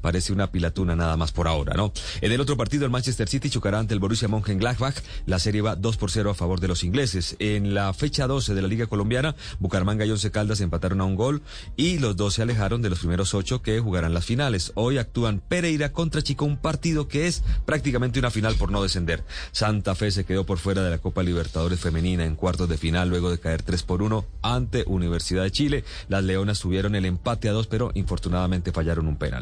Parece 0.00 0.32
una 0.32 0.50
pilatuna 0.50 0.94
nada 0.94 1.16
más 1.16 1.32
por 1.32 1.48
ahora, 1.48 1.74
¿no? 1.74 1.92
En 2.20 2.30
el 2.30 2.40
otro 2.40 2.56
partido, 2.56 2.84
el 2.84 2.90
Manchester 2.90 3.28
City 3.28 3.50
chocará 3.50 3.78
ante 3.78 3.94
el 3.94 4.00
Borussia 4.00 4.28
Mönchengladbach. 4.28 4.96
La 5.26 5.38
serie 5.38 5.62
va 5.62 5.74
2 5.74 5.96
por 5.96 6.10
0 6.10 6.30
a 6.30 6.34
favor 6.34 6.60
de 6.60 6.68
los 6.68 6.84
ingleses. 6.84 7.36
En 7.38 7.74
la 7.74 7.92
fecha 7.92 8.26
12 8.26 8.54
de 8.54 8.62
la 8.62 8.68
Liga 8.68 8.86
Colombiana, 8.86 9.34
Bucaramanga 9.58 10.04
y 10.04 10.10
Once 10.10 10.30
Caldas 10.30 10.60
empataron 10.60 11.00
a 11.00 11.04
un 11.04 11.16
gol 11.16 11.42
y 11.76 11.98
los 11.98 12.16
dos 12.16 12.34
se 12.34 12.42
alejaron 12.42 12.82
de 12.82 12.90
los 12.90 13.00
primeros 13.00 13.34
ocho 13.34 13.62
que 13.62 13.80
jugarán 13.80 14.14
las 14.14 14.24
finales. 14.24 14.72
Hoy 14.74 14.98
actúan 14.98 15.40
Pereira 15.40 15.92
contra 15.92 16.22
Chico, 16.22 16.44
un 16.44 16.56
partido 16.56 17.08
que 17.08 17.26
es 17.26 17.42
prácticamente 17.64 18.18
una 18.18 18.30
final 18.30 18.54
por 18.54 18.70
no 18.70 18.82
descender. 18.82 19.24
Santa 19.52 19.94
Fe 19.94 20.10
se 20.10 20.24
quedó 20.24 20.46
por 20.46 20.58
fuera 20.58 20.82
de 20.82 20.90
la 20.90 20.98
Copa 20.98 21.22
Libertadores 21.22 21.80
Femenina 21.80 22.24
en 22.24 22.36
cuartos 22.36 22.68
de 22.68 22.78
final 22.78 23.08
luego 23.08 23.30
de 23.30 23.38
caer 23.38 23.62
3 23.62 23.82
por 23.82 24.02
1 24.02 24.24
ante 24.42 24.84
Universidad 24.86 25.42
de 25.42 25.50
Chile. 25.50 25.84
Las 26.08 26.24
Leonas 26.24 26.60
tuvieron 26.60 26.94
el 26.94 27.04
empate 27.04 27.48
a 27.48 27.52
dos, 27.52 27.66
pero 27.66 27.90
infortunadamente 27.94 28.72
fallaron 28.72 29.06
un 29.06 29.16
penal. 29.16 29.35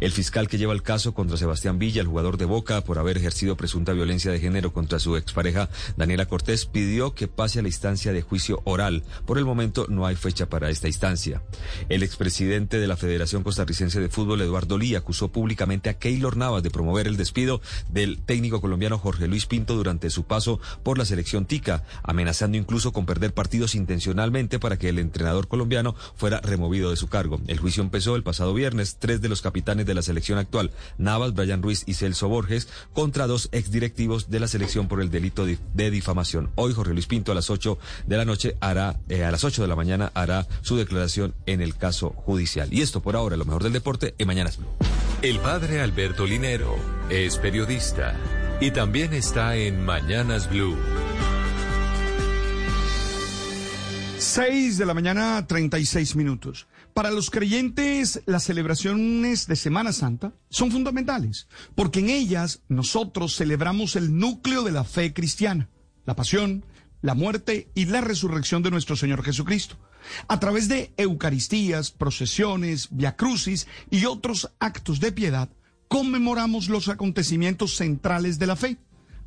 El 0.00 0.12
fiscal 0.12 0.48
que 0.48 0.58
lleva 0.58 0.72
el 0.72 0.82
caso 0.82 1.14
contra 1.14 1.36
Sebastián 1.36 1.78
Villa, 1.78 2.00
el 2.00 2.08
jugador 2.08 2.36
de 2.36 2.44
Boca, 2.44 2.82
por 2.82 2.98
haber 2.98 3.16
ejercido 3.16 3.56
presunta 3.56 3.92
violencia 3.92 4.30
de 4.30 4.40
género 4.40 4.72
contra 4.72 4.98
su 4.98 5.16
expareja 5.16 5.68
Daniela 5.96 6.26
Cortés, 6.26 6.66
pidió 6.66 7.14
que 7.14 7.28
pase 7.28 7.58
a 7.58 7.62
la 7.62 7.68
instancia 7.68 8.12
de 8.12 8.22
juicio 8.22 8.60
oral. 8.64 9.02
Por 9.26 9.38
el 9.38 9.44
momento 9.44 9.86
no 9.88 10.06
hay 10.06 10.16
fecha 10.16 10.48
para 10.48 10.70
esta 10.70 10.88
instancia. 10.88 11.42
El 11.88 12.02
expresidente 12.02 12.78
de 12.78 12.86
la 12.86 12.96
Federación 12.96 13.42
Costarricense 13.42 14.00
de 14.00 14.08
Fútbol, 14.08 14.40
Eduardo 14.40 14.78
Lee, 14.78 14.94
acusó 14.94 15.28
públicamente 15.28 15.90
a 15.90 15.98
Keylor 15.98 16.36
Navas 16.36 16.62
de 16.62 16.70
promover 16.70 17.06
el 17.06 17.16
despido 17.16 17.60
del 17.88 18.20
técnico 18.20 18.60
colombiano 18.60 18.98
Jorge 18.98 19.28
Luis 19.28 19.46
Pinto 19.46 19.74
durante 19.74 20.10
su 20.10 20.24
paso 20.24 20.60
por 20.82 20.98
la 20.98 21.04
selección 21.04 21.46
Tica, 21.46 21.84
amenazando 22.02 22.56
incluso 22.56 22.92
con 22.92 23.06
perder 23.06 23.34
partidos 23.34 23.74
intencionalmente 23.74 24.58
para 24.58 24.78
que 24.78 24.88
el 24.88 24.98
entrenador 24.98 25.48
colombiano 25.48 25.94
fuera 26.16 26.40
removido 26.40 26.90
de 26.90 26.96
su 26.96 27.08
cargo. 27.08 27.40
El 27.46 27.58
juicio 27.58 27.82
empezó 27.82 28.16
el 28.16 28.22
pasado 28.22 28.54
viernes. 28.54 28.96
Tres 28.98 29.20
de 29.20 29.28
los 29.28 29.39
capitanes 29.42 29.86
de 29.86 29.94
la 29.94 30.02
selección 30.02 30.38
actual, 30.38 30.70
Navas, 30.98 31.34
Brian 31.34 31.62
Ruiz 31.62 31.84
y 31.86 31.94
Celso 31.94 32.28
Borges, 32.28 32.68
contra 32.92 33.26
dos 33.26 33.48
exdirectivos 33.52 34.30
de 34.30 34.40
la 34.40 34.48
selección 34.48 34.88
por 34.88 35.00
el 35.00 35.10
delito 35.10 35.46
de, 35.46 35.90
difamación. 35.90 36.50
Hoy 36.54 36.72
Jorge 36.72 36.92
Luis 36.92 37.06
Pinto 37.06 37.32
a 37.32 37.34
las 37.34 37.50
8 37.50 37.78
de 38.06 38.16
la 38.16 38.24
noche 38.24 38.56
hará, 38.60 39.00
eh, 39.08 39.24
a 39.24 39.30
las 39.30 39.44
8 39.44 39.62
de 39.62 39.68
la 39.68 39.76
mañana 39.76 40.12
hará 40.14 40.46
su 40.62 40.76
declaración 40.76 41.34
en 41.46 41.60
el 41.60 41.76
caso 41.76 42.10
judicial. 42.10 42.68
Y 42.72 42.82
esto 42.82 43.00
por 43.00 43.16
ahora, 43.16 43.36
lo 43.36 43.44
mejor 43.44 43.62
del 43.62 43.72
deporte 43.72 44.14
en 44.18 44.26
Mañanas 44.26 44.58
Blue. 44.58 44.68
El 45.22 45.38
padre 45.40 45.80
Alberto 45.80 46.26
Linero 46.26 46.76
es 47.08 47.36
periodista 47.38 48.14
y 48.60 48.70
también 48.70 49.12
está 49.12 49.56
en 49.56 49.84
Mañanas 49.84 50.48
Blue. 50.48 50.76
6 54.18 54.76
de 54.76 54.86
la 54.86 54.94
mañana, 54.94 55.46
36 55.46 56.14
minutos. 56.14 56.66
Para 56.94 57.10
los 57.10 57.30
creyentes, 57.30 58.22
las 58.26 58.44
celebraciones 58.44 59.46
de 59.46 59.56
Semana 59.56 59.92
Santa 59.92 60.32
son 60.48 60.70
fundamentales, 60.72 61.46
porque 61.74 62.00
en 62.00 62.10
ellas 62.10 62.62
nosotros 62.68 63.36
celebramos 63.36 63.96
el 63.96 64.16
núcleo 64.18 64.62
de 64.64 64.72
la 64.72 64.84
fe 64.84 65.12
cristiana, 65.12 65.68
la 66.04 66.16
pasión, 66.16 66.64
la 67.00 67.14
muerte 67.14 67.70
y 67.74 67.86
la 67.86 68.00
resurrección 68.00 68.62
de 68.62 68.70
nuestro 68.70 68.96
Señor 68.96 69.22
Jesucristo. 69.22 69.76
A 70.28 70.40
través 70.40 70.68
de 70.68 70.92
Eucaristías, 70.96 71.90
procesiones, 71.90 72.88
viacrucis 72.90 73.66
y 73.90 74.04
otros 74.06 74.50
actos 74.58 74.98
de 75.00 75.12
piedad, 75.12 75.48
conmemoramos 75.88 76.68
los 76.68 76.88
acontecimientos 76.88 77.76
centrales 77.76 78.38
de 78.38 78.46
la 78.46 78.56
fe. 78.56 78.78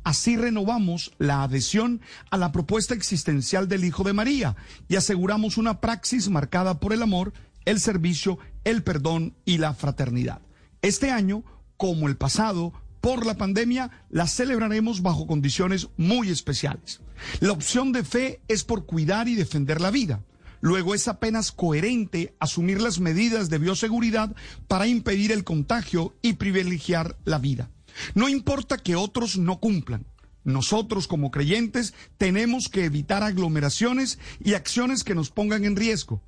Así 0.02 0.36
renovamos 0.36 1.12
la 1.18 1.42
adhesión 1.42 2.02
a 2.30 2.36
la 2.36 2.52
propuesta 2.52 2.94
existencial 2.94 3.68
del 3.68 3.84
Hijo 3.84 4.04
de 4.04 4.12
María 4.12 4.54
y 4.86 4.96
aseguramos 4.96 5.56
una 5.56 5.80
praxis 5.80 6.28
marcada 6.28 6.78
por 6.78 6.92
el 6.92 7.02
amor 7.02 7.32
el 7.64 7.80
servicio, 7.80 8.38
el 8.64 8.82
perdón 8.82 9.34
y 9.44 9.58
la 9.58 9.74
fraternidad. 9.74 10.40
Este 10.82 11.10
año, 11.10 11.44
como 11.76 12.08
el 12.08 12.16
pasado, 12.16 12.72
por 13.00 13.26
la 13.26 13.36
pandemia, 13.36 13.90
la 14.10 14.26
celebraremos 14.26 15.02
bajo 15.02 15.26
condiciones 15.26 15.88
muy 15.96 16.30
especiales. 16.30 17.00
La 17.40 17.52
opción 17.52 17.92
de 17.92 18.02
fe 18.02 18.40
es 18.48 18.64
por 18.64 18.86
cuidar 18.86 19.28
y 19.28 19.34
defender 19.34 19.80
la 19.80 19.90
vida. 19.90 20.22
Luego 20.60 20.94
es 20.94 21.08
apenas 21.08 21.52
coherente 21.52 22.34
asumir 22.38 22.80
las 22.80 23.00
medidas 23.00 23.50
de 23.50 23.58
bioseguridad 23.58 24.34
para 24.68 24.86
impedir 24.86 25.32
el 25.32 25.44
contagio 25.44 26.14
y 26.22 26.34
privilegiar 26.34 27.18
la 27.24 27.38
vida. 27.38 27.70
No 28.14 28.30
importa 28.30 28.78
que 28.78 28.96
otros 28.96 29.36
no 29.36 29.60
cumplan. 29.60 30.06
Nosotros 30.42 31.06
como 31.06 31.30
creyentes 31.30 31.92
tenemos 32.16 32.68
que 32.68 32.86
evitar 32.86 33.22
aglomeraciones 33.22 34.18
y 34.42 34.54
acciones 34.54 35.04
que 35.04 35.14
nos 35.14 35.30
pongan 35.30 35.64
en 35.64 35.76
riesgo. 35.76 36.22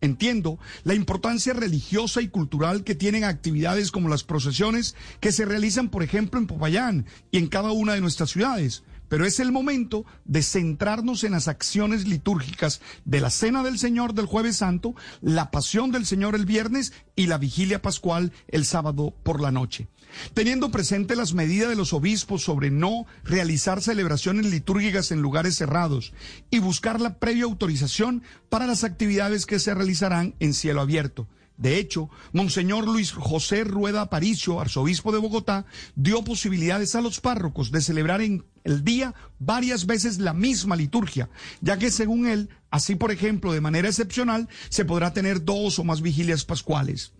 Entiendo 0.00 0.58
la 0.84 0.94
importancia 0.94 1.52
religiosa 1.52 2.22
y 2.22 2.28
cultural 2.28 2.84
que 2.84 2.94
tienen 2.94 3.24
actividades 3.24 3.90
como 3.90 4.08
las 4.08 4.24
procesiones 4.24 4.94
que 5.20 5.30
se 5.30 5.44
realizan, 5.44 5.90
por 5.90 6.02
ejemplo, 6.02 6.40
en 6.40 6.46
Popayán 6.46 7.06
y 7.30 7.38
en 7.38 7.48
cada 7.48 7.72
una 7.72 7.94
de 7.94 8.00
nuestras 8.00 8.30
ciudades. 8.30 8.82
pero 9.10 9.26
es 9.26 9.40
el 9.40 9.50
momento 9.50 10.06
de 10.24 10.40
centrarnos 10.40 11.24
en 11.24 11.32
las 11.32 11.48
acciones 11.48 12.06
litúrgicas 12.06 12.80
de 13.04 13.20
la 13.20 13.28
Cena 13.28 13.64
del 13.64 13.76
Señor 13.76 14.14
del 14.14 14.26
jueves 14.26 14.58
santo, 14.58 14.94
la 15.20 15.50
Pasión 15.50 15.90
del 15.90 16.06
Señor 16.06 16.36
el 16.36 16.46
viernes 16.46 16.92
y 17.16 17.26
la 17.26 17.36
Vigilia 17.36 17.82
Pascual 17.82 18.32
el 18.46 18.64
sábado 18.64 19.12
por 19.24 19.40
la 19.40 19.50
noche. 19.50 19.88
Teniendo 20.34 20.70
presente 20.70 21.16
las 21.16 21.34
medidas 21.34 21.68
de 21.68 21.76
los 21.76 21.92
obispos 21.92 22.42
sobre 22.42 22.70
no 22.70 23.06
realizar 23.24 23.82
celebraciones 23.82 24.46
litúrgicas 24.46 25.10
en 25.10 25.22
lugares 25.22 25.56
cerrados 25.56 26.12
y 26.50 26.58
buscar 26.58 27.00
la 27.00 27.18
previa 27.18 27.44
autorización 27.44 28.22
para 28.48 28.66
las 28.66 28.84
actividades 28.84 29.46
que 29.46 29.58
se 29.58 29.74
realizarán 29.74 30.34
en 30.40 30.54
cielo 30.54 30.80
abierto. 30.80 31.28
De 31.60 31.76
hecho, 31.76 32.08
Monseñor 32.32 32.86
Luis 32.86 33.12
José 33.12 33.64
Rueda 33.64 34.00
Aparicio, 34.00 34.60
arzobispo 34.60 35.12
de 35.12 35.18
Bogotá, 35.18 35.66
dio 35.94 36.24
posibilidades 36.24 36.94
a 36.94 37.02
los 37.02 37.20
párrocos 37.20 37.70
de 37.70 37.82
celebrar 37.82 38.22
en 38.22 38.46
el 38.64 38.82
día 38.82 39.14
varias 39.38 39.84
veces 39.84 40.18
la 40.18 40.32
misma 40.32 40.74
liturgia, 40.74 41.28
ya 41.60 41.78
que 41.78 41.90
según 41.90 42.26
él, 42.26 42.48
así 42.70 42.94
por 42.94 43.10
ejemplo, 43.10 43.52
de 43.52 43.60
manera 43.60 43.88
excepcional, 43.88 44.48
se 44.70 44.86
podrá 44.86 45.12
tener 45.12 45.44
dos 45.44 45.78
o 45.78 45.84
más 45.84 46.00
vigilias 46.00 46.46
pascuales. 46.46 47.12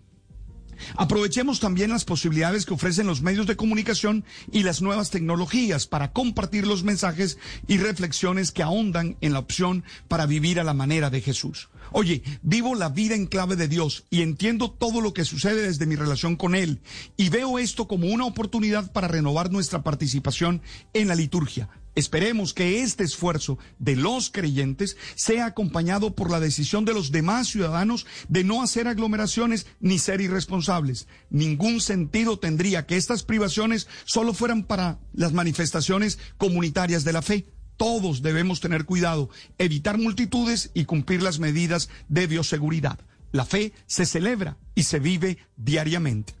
Aprovechemos 0.95 1.59
también 1.59 1.89
las 1.89 2.05
posibilidades 2.05 2.65
que 2.65 2.73
ofrecen 2.73 3.07
los 3.07 3.21
medios 3.21 3.47
de 3.47 3.55
comunicación 3.55 4.23
y 4.51 4.63
las 4.63 4.81
nuevas 4.81 5.09
tecnologías 5.09 5.87
para 5.87 6.11
compartir 6.11 6.67
los 6.67 6.83
mensajes 6.83 7.37
y 7.67 7.77
reflexiones 7.77 8.51
que 8.51 8.63
ahondan 8.63 9.17
en 9.21 9.33
la 9.33 9.39
opción 9.39 9.83
para 10.07 10.25
vivir 10.25 10.59
a 10.59 10.63
la 10.63 10.73
manera 10.73 11.09
de 11.09 11.21
Jesús. 11.21 11.69
Oye, 11.91 12.23
vivo 12.41 12.75
la 12.75 12.89
vida 12.89 13.15
en 13.15 13.25
clave 13.25 13.55
de 13.55 13.67
Dios 13.67 14.05
y 14.09 14.21
entiendo 14.21 14.71
todo 14.71 15.01
lo 15.01 15.13
que 15.13 15.25
sucede 15.25 15.63
desde 15.63 15.85
mi 15.85 15.95
relación 15.95 16.35
con 16.35 16.55
Él 16.55 16.81
y 17.17 17.29
veo 17.29 17.59
esto 17.59 17.87
como 17.87 18.07
una 18.07 18.25
oportunidad 18.25 18.91
para 18.91 19.07
renovar 19.07 19.51
nuestra 19.51 19.83
participación 19.83 20.61
en 20.93 21.07
la 21.07 21.15
liturgia 21.15 21.69
Esperemos 21.93 22.53
que 22.53 22.83
este 22.83 23.03
esfuerzo 23.03 23.59
de 23.77 23.97
los 23.97 24.29
creyentes 24.29 24.95
sea 25.15 25.45
acompañado 25.45 26.15
por 26.15 26.31
la 26.31 26.39
decisión 26.39 26.85
de 26.85 26.93
los 26.93 27.11
demás 27.11 27.49
ciudadanos 27.49 28.05
de 28.29 28.45
no 28.45 28.63
hacer 28.63 28.87
aglomeraciones 28.87 29.67
ni 29.81 29.99
ser 29.99 30.21
irresponsables. 30.21 31.07
Ningún 31.29 31.81
sentido 31.81 32.39
tendría 32.39 32.85
que 32.85 32.95
estas 32.95 33.23
privaciones 33.23 33.87
solo 34.05 34.33
fueran 34.33 34.63
para 34.63 34.99
las 35.13 35.33
manifestaciones 35.33 36.17
comunitarias 36.37 37.03
de 37.03 37.13
la 37.13 37.21
fe. 37.21 37.47
Todos 37.75 38.21
debemos 38.21 38.61
tener 38.61 38.85
cuidado, 38.85 39.29
evitar 39.57 39.97
multitudes 39.97 40.71
y 40.73 40.85
cumplir 40.85 41.21
las 41.21 41.39
medidas 41.39 41.89
de 42.07 42.27
bioseguridad. 42.27 42.99
La 43.31 43.43
fe 43.43 43.73
se 43.85 44.05
celebra 44.05 44.57
y 44.75 44.83
se 44.83 44.99
vive 44.99 45.39
diariamente. 45.57 46.40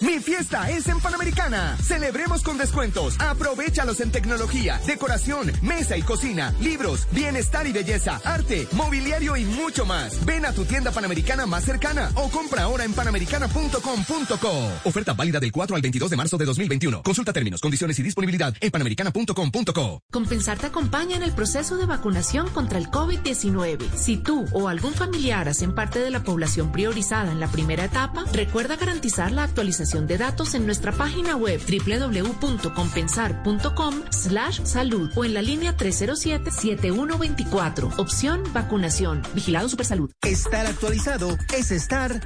Mi 0.00 0.20
fiesta 0.20 0.70
es 0.70 0.86
en 0.86 1.00
Panamericana. 1.00 1.76
Celebremos 1.82 2.44
con 2.44 2.56
descuentos. 2.56 3.16
Aprovechalos 3.18 3.98
en 3.98 4.12
tecnología, 4.12 4.80
decoración, 4.86 5.50
mesa 5.60 5.96
y 5.96 6.02
cocina, 6.02 6.54
libros, 6.60 7.08
bienestar 7.10 7.66
y 7.66 7.72
belleza, 7.72 8.20
arte, 8.24 8.68
mobiliario 8.72 9.36
y 9.36 9.44
mucho 9.44 9.84
más. 9.86 10.24
Ven 10.24 10.46
a 10.46 10.52
tu 10.52 10.64
tienda 10.64 10.92
Panamericana 10.92 11.46
más 11.46 11.64
cercana 11.64 12.12
o 12.14 12.28
compra 12.28 12.62
ahora 12.62 12.84
en 12.84 12.92
panamericana.com.co. 12.92 14.72
Oferta 14.84 15.14
válida 15.14 15.40
del 15.40 15.50
4 15.50 15.74
al 15.74 15.82
22 15.82 16.10
de 16.10 16.16
marzo 16.16 16.38
de 16.38 16.44
2021. 16.44 17.02
Consulta 17.02 17.32
términos, 17.32 17.60
condiciones 17.60 17.98
y 17.98 18.04
disponibilidad 18.04 18.54
en 18.60 18.70
panamericana.com.co. 18.70 20.02
Compensar 20.12 20.58
te 20.58 20.66
acompaña 20.66 21.16
en 21.16 21.24
el 21.24 21.32
proceso 21.32 21.76
de 21.76 21.86
vacunación 21.86 22.48
contra 22.50 22.78
el 22.78 22.88
COVID-19. 22.88 23.96
Si 23.96 24.16
tú 24.16 24.44
o 24.52 24.68
algún 24.68 24.94
familiar 24.94 25.48
hacen 25.48 25.74
parte 25.74 25.98
de 25.98 26.10
la 26.10 26.22
población 26.22 26.70
priorizada 26.70 27.32
en 27.32 27.40
la 27.40 27.48
primera 27.48 27.84
etapa, 27.84 28.24
recuerda 28.32 28.76
garantizar 28.76 29.32
la 29.32 29.42
actualización 29.42 29.87
de 29.88 30.18
datos 30.18 30.54
en 30.54 30.66
nuestra 30.66 30.92
página 30.92 31.34
web 31.34 31.58
www.compensar.com 31.60 33.94
slash 34.10 34.62
salud 34.64 35.10
o 35.16 35.24
en 35.24 35.32
la 35.32 35.40
línea 35.40 35.74
307-7124. 35.76 37.98
Opción 37.98 38.42
vacunación. 38.52 39.22
Vigilado 39.34 39.70
Supersalud. 39.70 40.10
Estar 40.22 40.66
actualizado 40.66 41.38
es 41.56 41.70
estar... 41.70 42.20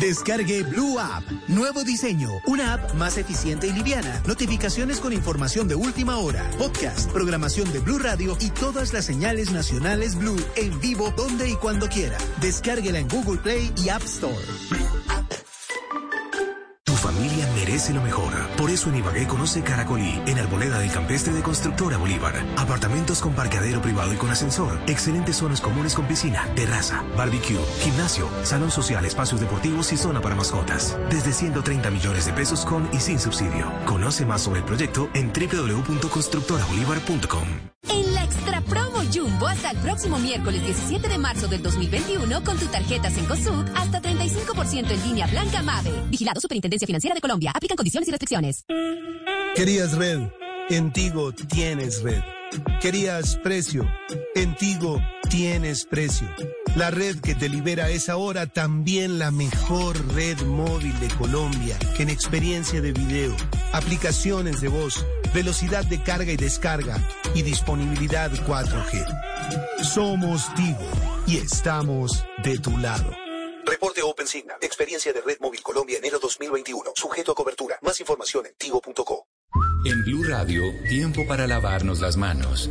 Descargue 0.00 0.62
Blue 0.64 0.98
App. 0.98 1.22
Nuevo 1.48 1.82
diseño. 1.82 2.28
Una 2.46 2.74
app 2.74 2.92
más 2.94 3.16
eficiente 3.18 3.66
y 3.66 3.72
liviana. 3.72 4.22
Notificaciones 4.26 5.00
con 5.00 5.14
información 5.14 5.68
de 5.68 5.74
última 5.74 6.18
hora. 6.18 6.50
Podcast, 6.58 7.10
programación 7.12 7.72
de 7.72 7.78
Blue 7.78 7.98
Radio 7.98 8.36
y 8.40 8.50
todas 8.50 8.92
las 8.92 9.06
señales 9.06 9.52
nacionales 9.52 10.14
Blue 10.14 10.38
en 10.56 10.78
vivo 10.80 11.14
donde 11.16 11.48
y 11.48 11.54
cuando 11.54 11.88
quiera. 11.88 12.18
Descárguela 12.40 12.98
en 12.98 13.08
Google 13.08 13.38
Play 13.38 13.72
y 13.76 13.88
App 13.88 14.04
Store 14.04 14.44
merece 17.76 17.92
lo 17.92 18.00
mejor. 18.00 18.32
Por 18.56 18.70
eso 18.70 18.88
en 18.88 18.96
Ibagué 18.96 19.26
conoce 19.26 19.62
Caracolí, 19.62 20.18
en 20.26 20.38
Arboleda 20.38 20.78
del 20.78 20.90
Campestre 20.90 21.34
de 21.34 21.42
Constructora 21.42 21.98
Bolívar. 21.98 22.42
Apartamentos 22.56 23.20
con 23.20 23.34
parqueadero 23.34 23.82
privado 23.82 24.14
y 24.14 24.16
con 24.16 24.30
ascensor. 24.30 24.80
Excelentes 24.86 25.36
zonas 25.36 25.60
comunes 25.60 25.94
con 25.94 26.06
piscina, 26.06 26.48
terraza, 26.54 27.04
barbecue, 27.18 27.60
gimnasio, 27.80 28.30
salón 28.44 28.70
social, 28.70 29.04
espacios 29.04 29.42
deportivos 29.42 29.92
y 29.92 29.98
zona 29.98 30.22
para 30.22 30.34
mascotas. 30.34 30.96
Desde 31.10 31.34
130 31.34 31.90
millones 31.90 32.24
de 32.24 32.32
pesos 32.32 32.64
con 32.64 32.88
y 32.94 33.00
sin 33.00 33.18
subsidio. 33.18 33.70
Conoce 33.84 34.24
más 34.24 34.40
sobre 34.40 34.60
el 34.60 34.64
proyecto 34.64 35.10
en 35.12 35.30
www.constructorabolívar.com. 35.34 37.46
En 37.90 38.14
la 38.14 38.24
Extra 38.24 38.62
Hasta 39.44 39.70
el 39.70 39.78
próximo 39.78 40.18
miércoles 40.18 40.64
17 40.64 41.08
de 41.08 41.18
marzo 41.18 41.48
del 41.48 41.62
2021 41.62 42.44
con 42.44 42.58
tu 42.58 42.66
tarjeta 42.66 43.10
Sencosud 43.10 43.64
hasta 43.74 44.00
35% 44.00 44.90
en 44.90 45.02
línea 45.02 45.26
blanca 45.26 45.62
MAVE. 45.62 45.92
Vigilado 46.08 46.40
Superintendencia 46.40 46.86
Financiera 46.86 47.14
de 47.14 47.20
Colombia. 47.20 47.52
Aplican 47.54 47.76
condiciones 47.76 48.08
y 48.08 48.12
restricciones. 48.12 48.64
Querías 49.54 49.96
red. 49.96 50.28
En 50.70 50.92
Tigo 50.92 51.32
tienes 51.32 52.02
red. 52.02 52.20
Querías 52.80 53.36
precio. 53.36 53.86
En 54.34 54.54
Tigo 54.56 55.00
tienes 55.28 55.84
precio. 55.84 56.28
La 56.74 56.90
red 56.90 57.20
que 57.20 57.34
te 57.34 57.48
libera 57.48 57.88
es 57.88 58.08
ahora 58.08 58.46
también 58.46 59.18
la 59.18 59.30
mejor 59.30 59.96
red 60.14 60.38
móvil 60.42 60.98
de 61.00 61.08
Colombia 61.08 61.78
en 61.98 62.10
experiencia 62.10 62.80
de 62.80 62.92
video, 62.92 63.34
aplicaciones 63.72 64.60
de 64.60 64.68
voz, 64.68 65.04
velocidad 65.34 65.84
de 65.84 66.02
carga 66.02 66.32
y 66.32 66.36
descarga 66.36 66.96
y 67.34 67.42
disponibilidad 67.42 68.30
4G. 68.30 69.82
Somos 69.82 70.52
Tigo 70.54 70.90
y 71.26 71.38
estamos 71.38 72.24
de 72.42 72.58
tu 72.58 72.76
lado. 72.78 73.10
Reporte 73.64 74.02
Open 74.02 74.26
Signal. 74.26 74.58
Experiencia 74.60 75.12
de 75.12 75.20
Red 75.20 75.38
Móvil 75.40 75.62
Colombia 75.62 75.98
enero 75.98 76.18
2021. 76.20 76.92
Sujeto 76.94 77.32
a 77.32 77.34
cobertura. 77.34 77.78
Más 77.82 77.98
información 78.00 78.46
en 78.46 78.54
tigo.co. 78.54 79.26
En 79.84 80.04
Blue 80.04 80.24
Radio, 80.24 80.62
tiempo 80.88 81.26
para 81.26 81.46
lavarnos 81.46 82.00
las 82.00 82.16
manos. 82.16 82.70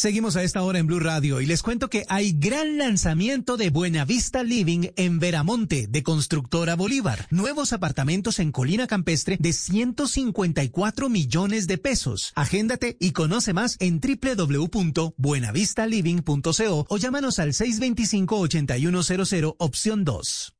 Seguimos 0.00 0.36
a 0.36 0.42
esta 0.42 0.62
hora 0.62 0.78
en 0.78 0.86
Blue 0.86 0.98
Radio 0.98 1.42
y 1.42 1.46
les 1.46 1.62
cuento 1.62 1.90
que 1.90 2.06
hay 2.08 2.32
gran 2.32 2.78
lanzamiento 2.78 3.58
de 3.58 3.68
Buenavista 3.68 4.42
Living 4.42 4.88
en 4.96 5.18
Veramonte 5.18 5.88
de 5.88 6.02
Constructora 6.02 6.74
Bolívar. 6.74 7.26
Nuevos 7.28 7.74
apartamentos 7.74 8.38
en 8.38 8.50
Colina 8.50 8.86
Campestre 8.86 9.36
de 9.38 9.52
154 9.52 11.10
millones 11.10 11.66
de 11.66 11.76
pesos. 11.76 12.32
Agéndate 12.34 12.96
y 12.98 13.12
conoce 13.12 13.52
más 13.52 13.76
en 13.78 14.00
www.buenavistaliving.co 14.00 16.86
o 16.88 16.96
llámanos 16.96 17.38
al 17.38 17.52
625-8100 17.52 19.54
opción 19.58 20.04
2. 20.04 20.56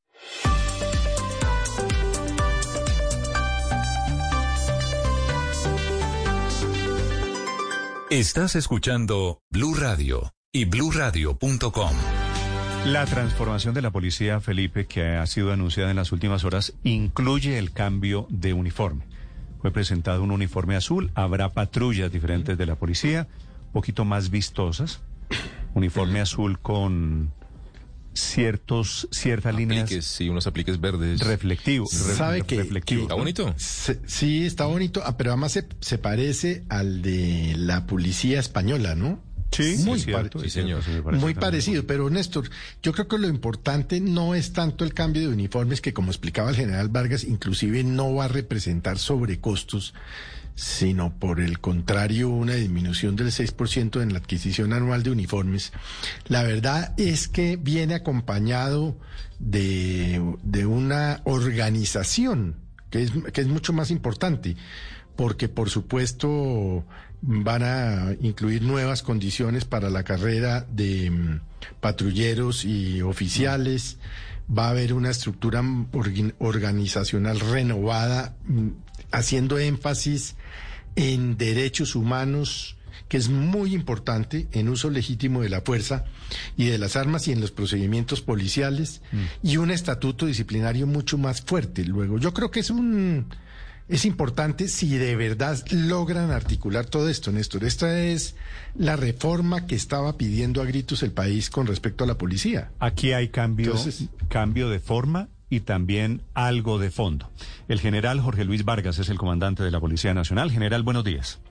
Estás 8.11 8.57
escuchando 8.57 9.39
Blue 9.51 9.73
Radio 9.73 10.33
y 10.51 10.65
bluradio.com. 10.65 11.91
La 12.83 13.05
transformación 13.05 13.73
de 13.73 13.81
la 13.81 13.91
policía, 13.91 14.41
Felipe, 14.41 14.85
que 14.85 15.15
ha 15.15 15.25
sido 15.27 15.53
anunciada 15.53 15.91
en 15.91 15.95
las 15.95 16.11
últimas 16.11 16.43
horas, 16.43 16.73
incluye 16.83 17.57
el 17.57 17.71
cambio 17.71 18.27
de 18.29 18.51
uniforme. 18.51 19.05
Fue 19.61 19.71
presentado 19.71 20.23
un 20.23 20.31
uniforme 20.31 20.75
azul, 20.75 21.09
habrá 21.15 21.53
patrullas 21.53 22.11
diferentes 22.11 22.57
de 22.57 22.65
la 22.65 22.75
policía, 22.75 23.29
poquito 23.71 24.03
más 24.03 24.29
vistosas. 24.29 24.99
Uniforme 25.73 26.19
azul 26.19 26.59
con 26.59 27.31
ciertos 28.13 29.07
ciertas 29.11 29.55
líneas 29.55 29.89
sí, 30.01 30.29
unos 30.29 30.47
apliques 30.47 30.79
verdes. 30.79 31.19
reflectivos. 31.21 31.91
¿Sabe 31.91 32.41
que, 32.43 32.57
reflectivos. 32.57 33.03
Está 33.03 33.15
bonito. 33.15 33.53
Se- 33.57 33.99
sí, 34.05 34.45
está 34.45 34.65
bonito, 34.65 35.01
ah, 35.05 35.17
pero 35.17 35.31
además 35.31 35.53
se, 35.53 35.67
se 35.79 35.97
parece 35.97 36.63
al 36.69 37.01
de 37.01 37.53
la 37.57 37.85
policía 37.87 38.39
española, 38.39 38.95
¿no? 38.95 39.19
Sí, 39.51 39.75
muy 39.83 39.97
es 39.99 40.05
cierto, 40.05 40.39
sí 40.39 40.49
parece 41.03 41.19
Muy 41.19 41.33
parecido, 41.33 41.85
pero 41.85 42.09
Néstor, 42.09 42.49
yo 42.81 42.93
creo 42.93 43.09
que 43.09 43.17
lo 43.17 43.27
importante 43.27 43.99
no 43.99 44.33
es 44.33 44.53
tanto 44.53 44.85
el 44.85 44.93
cambio 44.93 45.23
de 45.23 45.27
uniformes 45.27 45.81
que 45.81 45.93
como 45.93 46.09
explicaba 46.09 46.51
el 46.51 46.55
general 46.55 46.87
Vargas, 46.87 47.25
inclusive 47.25 47.83
no 47.83 48.13
va 48.15 48.25
a 48.25 48.27
representar 48.29 48.97
sobrecostos, 48.97 49.93
sino 50.61 51.17
por 51.17 51.39
el 51.39 51.59
contrario 51.59 52.29
una 52.29 52.53
disminución 52.53 53.15
del 53.15 53.29
6% 53.29 53.99
en 53.99 54.13
la 54.13 54.19
adquisición 54.19 54.73
anual 54.73 55.01
de 55.01 55.09
uniformes. 55.09 55.73
La 56.27 56.43
verdad 56.43 56.93
es 56.97 57.27
que 57.27 57.55
viene 57.57 57.95
acompañado 57.95 58.95
de, 59.39 60.21
de 60.43 60.65
una 60.67 61.21
organización 61.23 62.57
que 62.91 63.01
es, 63.01 63.11
que 63.33 63.41
es 63.41 63.47
mucho 63.47 63.73
más 63.73 63.89
importante, 63.89 64.55
porque 65.15 65.49
por 65.49 65.71
supuesto 65.71 66.85
van 67.23 67.63
a 67.63 68.11
incluir 68.21 68.61
nuevas 68.61 69.01
condiciones 69.01 69.65
para 69.65 69.89
la 69.89 70.03
carrera 70.03 70.67
de 70.71 71.09
mm, 71.09 71.39
patrulleros 71.79 72.65
y 72.65 73.01
oficiales, 73.01 73.97
va 74.55 74.67
a 74.67 74.69
haber 74.71 74.93
una 74.93 75.09
estructura 75.09 75.63
organizacional 76.39 77.39
renovada, 77.39 78.35
mm, 78.45 78.67
haciendo 79.11 79.59
énfasis 79.59 80.35
en 80.95 81.37
derechos 81.37 81.95
humanos, 81.95 82.77
que 83.07 83.17
es 83.17 83.29
muy 83.29 83.73
importante 83.73 84.47
en 84.51 84.69
uso 84.69 84.89
legítimo 84.89 85.41
de 85.41 85.49
la 85.49 85.61
fuerza 85.61 86.05
y 86.57 86.65
de 86.65 86.77
las 86.77 86.95
armas 86.95 87.27
y 87.27 87.31
en 87.31 87.41
los 87.41 87.51
procedimientos 87.51 88.21
policiales, 88.21 89.01
y 89.43 89.57
un 89.57 89.71
estatuto 89.71 90.25
disciplinario 90.25 90.87
mucho 90.87 91.17
más 91.17 91.41
fuerte. 91.41 91.83
Luego, 91.83 92.17
yo 92.19 92.33
creo 92.33 92.51
que 92.51 92.61
es 92.61 92.69
un 92.69 93.27
es 93.89 94.05
importante 94.05 94.69
si 94.69 94.97
de 94.97 95.17
verdad 95.17 95.61
logran 95.69 96.31
articular 96.31 96.85
todo 96.85 97.09
esto, 97.09 97.33
Néstor. 97.33 97.65
Esta 97.65 97.99
es 97.99 98.35
la 98.73 98.95
reforma 98.95 99.67
que 99.67 99.75
estaba 99.75 100.17
pidiendo 100.17 100.61
a 100.61 100.65
gritos 100.65 101.03
el 101.03 101.11
país 101.11 101.49
con 101.49 101.67
respecto 101.67 102.05
a 102.05 102.07
la 102.07 102.17
policía. 102.17 102.71
Aquí 102.79 103.11
hay 103.11 103.27
cambio, 103.29 103.71
Entonces- 103.71 104.05
cambio 104.29 104.69
de 104.69 104.79
forma 104.79 105.27
y 105.51 105.59
también 105.59 106.21
algo 106.33 106.79
de 106.79 106.89
fondo. 106.89 107.29
El 107.67 107.79
general 107.79 108.21
Jorge 108.21 108.45
Luis 108.45 108.63
Vargas 108.63 108.97
es 108.97 109.09
el 109.09 109.17
comandante 109.17 109.61
de 109.63 109.69
la 109.69 109.81
Policía 109.81 110.13
Nacional. 110.13 110.49
General, 110.49 110.81
buenos 110.81 111.03
días. 111.03 111.41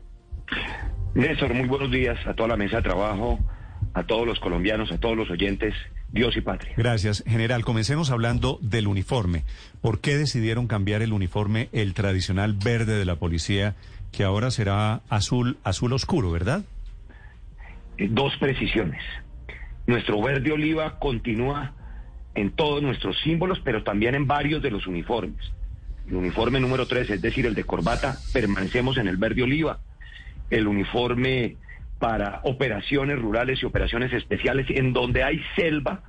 Néstor, 1.14 1.52
muy 1.52 1.68
buenos 1.68 1.90
días 1.90 2.18
a 2.26 2.32
toda 2.34 2.48
la 2.48 2.56
mesa 2.56 2.78
de 2.78 2.82
trabajo, 2.82 3.38
a 3.92 4.02
todos 4.04 4.26
los 4.26 4.40
colombianos, 4.40 4.90
a 4.90 4.96
todos 4.98 5.18
los 5.18 5.30
oyentes, 5.30 5.74
Dios 6.12 6.34
y 6.34 6.40
patria. 6.40 6.72
Gracias. 6.78 7.22
General, 7.26 7.62
comencemos 7.62 8.10
hablando 8.10 8.58
del 8.62 8.86
uniforme. 8.86 9.44
¿Por 9.82 10.00
qué 10.00 10.16
decidieron 10.16 10.66
cambiar 10.66 11.02
el 11.02 11.12
uniforme, 11.12 11.68
el 11.72 11.92
tradicional 11.92 12.54
verde 12.54 12.98
de 12.98 13.04
la 13.04 13.16
policía, 13.16 13.76
que 14.12 14.24
ahora 14.24 14.50
será 14.50 15.02
azul, 15.10 15.58
azul 15.62 15.92
oscuro, 15.92 16.30
verdad? 16.32 16.64
Eh, 17.98 18.08
Dos 18.10 18.32
precisiones. 18.40 19.02
Nuestro 19.86 20.22
verde 20.22 20.52
oliva 20.52 20.98
continúa 20.98 21.74
en 22.34 22.50
todos 22.52 22.82
nuestros 22.82 23.18
símbolos, 23.20 23.60
pero 23.64 23.82
también 23.82 24.14
en 24.14 24.26
varios 24.26 24.62
de 24.62 24.70
los 24.70 24.86
uniformes. 24.86 25.52
El 26.08 26.16
uniforme 26.16 26.60
número 26.60 26.86
3, 26.86 27.10
es 27.10 27.22
decir, 27.22 27.46
el 27.46 27.54
de 27.54 27.64
corbata, 27.64 28.16
permanecemos 28.32 28.96
en 28.98 29.08
el 29.08 29.16
verde 29.16 29.42
oliva. 29.42 29.78
El 30.50 30.66
uniforme 30.66 31.56
para 31.98 32.40
operaciones 32.44 33.18
rurales 33.20 33.62
y 33.62 33.66
operaciones 33.66 34.12
especiales, 34.12 34.66
en 34.70 34.92
donde 34.92 35.22
hay 35.22 35.40
selva, 35.54 36.02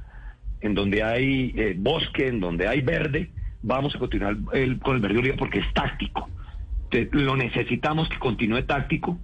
en 0.62 0.74
donde 0.74 1.04
hay 1.04 1.54
eh, 1.58 1.76
bosque, 1.78 2.28
en 2.28 2.40
donde 2.40 2.68
hay 2.68 2.82
verde, 2.82 3.30
vamos 3.62 3.96
a 3.96 4.00
continuar 4.00 4.38
el- 4.54 4.80
con 4.80 4.96
el 4.96 5.02
verde 5.02 5.20
oliva 5.20 5.36
porque 5.38 5.60
es 5.60 5.74
táctico. 5.74 6.30
Lo 7.12 7.36
necesitamos 7.36 8.10
que 8.10 8.18
continúe 8.20 8.64
táctico. 8.64 9.20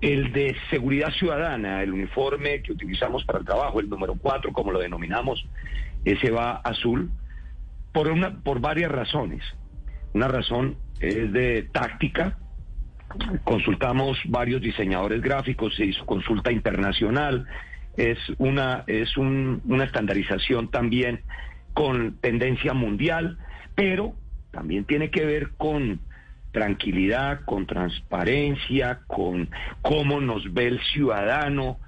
El 0.00 0.32
de 0.32 0.54
seguridad 0.70 1.10
ciudadana, 1.12 1.82
el 1.82 1.92
uniforme 1.92 2.62
que 2.62 2.72
utilizamos 2.72 3.24
para 3.24 3.40
el 3.40 3.44
trabajo, 3.44 3.80
el 3.80 3.88
número 3.88 4.14
4, 4.14 4.52
como 4.52 4.70
lo 4.70 4.78
denominamos, 4.78 5.44
ese 6.04 6.30
va 6.30 6.52
azul 6.56 7.10
por, 7.92 8.08
una, 8.08 8.40
por 8.42 8.60
varias 8.60 8.90
razones. 8.90 9.42
Una 10.14 10.28
razón 10.28 10.76
es 11.00 11.32
de 11.32 11.68
táctica. 11.72 12.38
Consultamos 13.44 14.18
varios 14.26 14.60
diseñadores 14.60 15.22
gráficos, 15.22 15.74
se 15.76 15.86
hizo 15.86 16.04
consulta 16.06 16.52
internacional. 16.52 17.46
Es 17.96 18.18
una, 18.38 18.84
es 18.86 19.16
un- 19.16 19.62
una 19.64 19.84
estandarización 19.84 20.70
también 20.70 21.22
con 21.74 22.18
tendencia 22.20 22.74
mundial, 22.74 23.38
pero 23.74 24.14
también 24.50 24.84
tiene 24.84 25.10
que 25.10 25.24
ver 25.24 25.50
con 25.56 26.00
tranquilidad, 26.52 27.40
con 27.44 27.66
transparencia, 27.66 29.00
con 29.06 29.50
cómo 29.82 30.20
nos 30.20 30.52
ve 30.52 30.66
el 30.66 30.80
ciudadano, 30.92 31.78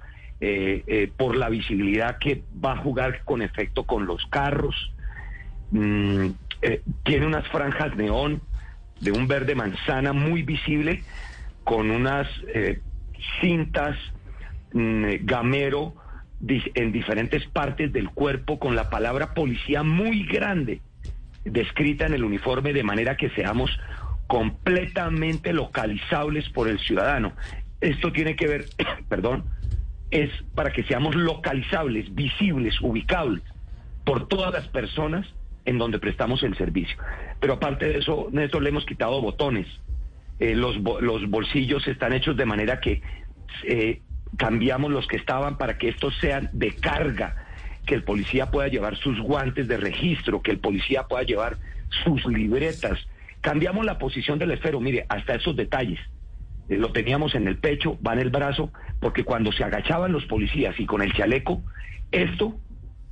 eh, 0.41 0.83
eh, 0.87 1.11
por 1.15 1.35
la 1.35 1.49
visibilidad 1.49 2.17
que 2.17 2.43
va 2.63 2.73
a 2.73 2.77
jugar 2.77 3.23
con 3.23 3.41
efecto 3.41 3.83
con 3.83 4.05
los 4.05 4.25
carros. 4.25 4.75
Mm, 5.71 6.29
eh, 6.63 6.81
tiene 7.03 7.27
unas 7.27 7.47
franjas 7.47 7.95
neón 7.95 8.41
de 8.99 9.11
un 9.11 9.27
verde 9.27 9.55
manzana 9.55 10.13
muy 10.13 10.43
visible, 10.43 11.03
con 11.63 11.91
unas 11.91 12.27
eh, 12.53 12.81
cintas 13.39 13.95
mm, 14.73 15.05
gamero 15.21 15.95
en 16.43 16.91
diferentes 16.91 17.45
partes 17.45 17.93
del 17.93 18.09
cuerpo, 18.09 18.57
con 18.57 18.75
la 18.75 18.89
palabra 18.89 19.35
policía 19.35 19.83
muy 19.83 20.25
grande 20.25 20.81
descrita 21.45 22.05
en 22.05 22.13
el 22.13 22.23
uniforme 22.23 22.73
de 22.73 22.83
manera 22.83 23.17
que 23.17 23.29
seamos 23.31 23.71
completamente 24.27 25.53
localizables 25.53 26.49
por 26.49 26.67
el 26.67 26.79
ciudadano. 26.79 27.33
Esto 27.79 28.11
tiene 28.11 28.35
que 28.35 28.47
ver, 28.47 28.65
perdón, 29.09 29.43
es 30.11 30.29
para 30.53 30.71
que 30.71 30.83
seamos 30.83 31.15
localizables, 31.15 32.13
visibles, 32.13 32.79
ubicables 32.81 33.43
por 34.03 34.27
todas 34.27 34.53
las 34.53 34.67
personas 34.67 35.25
en 35.65 35.77
donde 35.77 35.99
prestamos 35.99 36.43
el 36.43 36.55
servicio. 36.57 36.97
Pero 37.39 37.53
aparte 37.53 37.87
de 37.87 37.99
eso, 37.99 38.27
Néstor, 38.31 38.61
le 38.61 38.69
hemos 38.69 38.85
quitado 38.85 39.21
botones. 39.21 39.67
Eh, 40.39 40.55
los, 40.55 40.77
los 40.77 41.29
bolsillos 41.29 41.87
están 41.87 42.13
hechos 42.13 42.35
de 42.35 42.45
manera 42.45 42.79
que 42.79 43.01
eh, 43.63 44.01
cambiamos 44.37 44.91
los 44.91 45.07
que 45.07 45.17
estaban 45.17 45.57
para 45.57 45.77
que 45.77 45.89
estos 45.89 46.17
sean 46.19 46.49
de 46.53 46.75
carga, 46.75 47.45
que 47.85 47.95
el 47.95 48.03
policía 48.03 48.51
pueda 48.51 48.67
llevar 48.67 48.97
sus 48.97 49.19
guantes 49.19 49.67
de 49.67 49.77
registro, 49.77 50.41
que 50.41 50.51
el 50.51 50.59
policía 50.59 51.03
pueda 51.03 51.23
llevar 51.23 51.57
sus 52.03 52.25
libretas. 52.25 52.99
Cambiamos 53.41 53.85
la 53.85 53.97
posición 53.97 54.39
del 54.39 54.51
esfero, 54.51 54.79
mire, 54.79 55.05
hasta 55.09 55.35
esos 55.35 55.55
detalles. 55.55 55.99
Eh, 56.71 56.77
lo 56.77 56.91
teníamos 56.91 57.35
en 57.35 57.47
el 57.47 57.57
pecho, 57.57 57.99
va 58.01 58.13
en 58.13 58.19
el 58.19 58.29
brazo, 58.29 58.71
porque 58.99 59.23
cuando 59.23 59.51
se 59.51 59.63
agachaban 59.63 60.11
los 60.11 60.25
policías 60.25 60.79
y 60.79 60.85
con 60.85 61.01
el 61.01 61.11
chaleco, 61.13 61.61
esto 62.11 62.55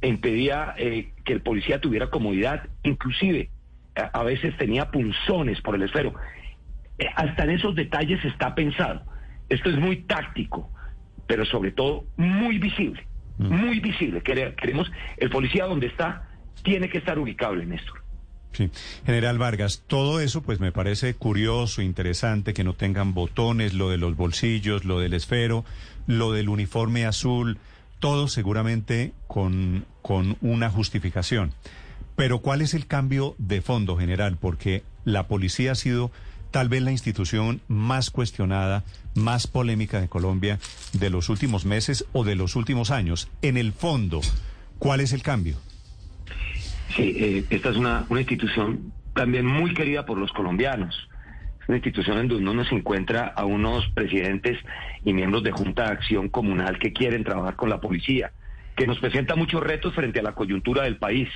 impedía 0.02 0.73
eh, 0.77 1.11
que 1.26 1.34
el 1.34 1.41
policía 1.41 1.80
tuviera 1.81 2.10
comodidad, 2.10 2.64
inclusive 2.84 3.49
a, 3.95 4.19
a 4.19 4.23
veces 4.23 4.56
tenía 4.57 4.90
punzones 4.91 5.60
por 5.61 5.76
el 5.76 5.84
esfero. 5.84 6.14
Eh, 6.98 7.06
hasta 7.15 7.44
en 7.44 7.52
esos 7.52 7.76
detalles 7.76 8.23
está 8.23 8.56
pensado. 8.56 9.02
Esto 9.49 9.69
es 9.69 9.77
muy 9.77 10.03
táctico, 10.03 10.72
pero 11.27 11.44
sobre 11.45 11.72
todo 11.72 12.06
muy 12.18 12.57
visible, 12.60 13.06
muy 13.38 13.80
visible. 13.80 14.22
Quere- 14.22 14.56
Queremos, 14.56 14.90
el 15.18 15.30
policía 15.30 15.65
donde 15.65 15.88
está 15.88 16.30
tiene 16.64 16.88
que 16.90 16.99
estar 16.99 17.18
ubicable, 17.19 17.65
Néstor. 17.65 17.98
Sí. 18.51 18.69
General 19.05 19.38
Vargas, 19.38 19.84
todo 19.85 20.19
eso 20.19 20.41
pues 20.41 20.59
me 20.59 20.71
parece 20.71 21.13
curioso, 21.13 21.81
interesante, 21.81 22.53
que 22.53 22.63
no 22.63 22.73
tengan 22.73 23.13
botones, 23.13 23.73
lo 23.73 23.89
de 23.89 23.97
los 23.97 24.15
bolsillos, 24.15 24.85
lo 24.85 24.99
del 24.99 25.13
esfero, 25.13 25.65
lo 26.07 26.31
del 26.31 26.49
uniforme 26.49 27.05
azul, 27.05 27.59
todo 27.99 28.27
seguramente 28.27 29.13
con, 29.27 29.85
con 30.01 30.38
una 30.41 30.69
justificación. 30.69 31.53
Pero 32.15 32.39
¿cuál 32.39 32.61
es 32.61 32.73
el 32.73 32.88
cambio 32.88 33.35
de 33.38 33.61
fondo, 33.61 33.97
general? 33.97 34.38
Porque 34.38 34.84
la 35.05 35.27
policía 35.27 35.73
ha 35.73 35.76
sido 35.76 36.11
tal 36.51 36.69
vez 36.69 36.81
la 36.81 36.91
institución 36.91 37.61
más 37.67 38.09
cuestionada, 38.09 38.84
más 39.15 39.47
polémica 39.47 40.01
de 40.01 40.09
Colombia 40.09 40.59
de 40.93 41.09
los 41.09 41.30
últimos 41.30 41.65
meses 41.65 42.05
o 42.11 42.23
de 42.23 42.35
los 42.35 42.55
últimos 42.55 42.91
años. 42.91 43.30
En 43.41 43.57
el 43.57 43.73
fondo, 43.73 44.21
¿cuál 44.80 44.99
es 44.99 45.13
el 45.13 45.21
cambio? 45.21 45.57
Sí, 46.95 47.16
eh, 47.18 47.45
esta 47.49 47.70
es 47.70 47.78
una, 47.78 48.06
una 48.10 48.22
institución 48.22 48.91
también 49.14 49.45
muy 49.45 49.74
querida 49.74 50.06
por 50.06 50.18
los 50.18 50.32
colombianos. 50.32 51.07
Es 51.61 51.68
una 51.68 51.78
institución 51.78 52.18
en 52.18 52.28
donde 52.28 52.49
uno 52.49 52.64
se 52.66 52.76
encuentra 52.76 53.28
a 53.28 53.45
unos 53.45 53.88
presidentes 53.90 54.57
y 55.03 55.14
miembros 55.14 55.44
de 55.44 55.52
Junta 55.52 55.86
de 55.86 55.91
Acción 55.91 56.30
Comunal 56.30 56.80
que 56.80 56.94
quieren 56.94 57.24
trabajar 57.24 57.56
con 57.56 57.70
la 57.70 57.80
policía, 57.80 58.32
que 58.76 58.88
nos 58.88 58.99
presenta 58.99 59.36
muchos 59.36 59.61
retos 59.61 59.94
frente 59.94 60.20
a 60.20 60.24
la 60.24 60.34
coyuntura 60.34 60.84
del 60.84 60.98
país. 60.98 61.30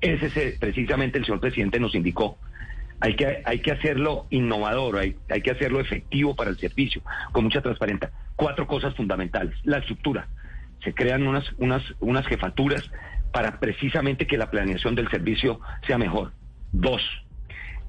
Ese 0.00 0.26
es 0.26 0.36
eh, 0.36 0.56
precisamente 0.60 1.18
el 1.18 1.24
señor 1.24 1.40
presidente 1.40 1.80
nos 1.80 1.94
indicó. 1.94 2.38
Hay 3.00 3.16
que, 3.16 3.42
hay 3.44 3.60
que 3.60 3.72
hacerlo 3.72 4.26
innovador, 4.28 4.98
hay, 4.98 5.16
hay 5.30 5.40
que 5.40 5.52
hacerlo 5.52 5.80
efectivo 5.80 6.36
para 6.36 6.50
el 6.50 6.58
servicio, 6.58 7.00
con 7.32 7.44
mucha 7.44 7.62
transparencia. 7.62 8.10
Cuatro 8.36 8.66
cosas 8.66 8.94
fundamentales. 8.94 9.54
La 9.64 9.78
estructura. 9.78 10.28
Se 10.84 10.92
crean 10.94 11.26
unas, 11.26 11.44
unas, 11.58 11.82
unas 12.00 12.26
jefaturas 12.26 12.90
para 13.32 13.60
precisamente 13.60 14.26
que 14.26 14.38
la 14.38 14.50
planeación 14.50 14.94
del 14.94 15.08
servicio 15.10 15.60
sea 15.86 15.98
mejor. 15.98 16.32
Dos, 16.72 17.02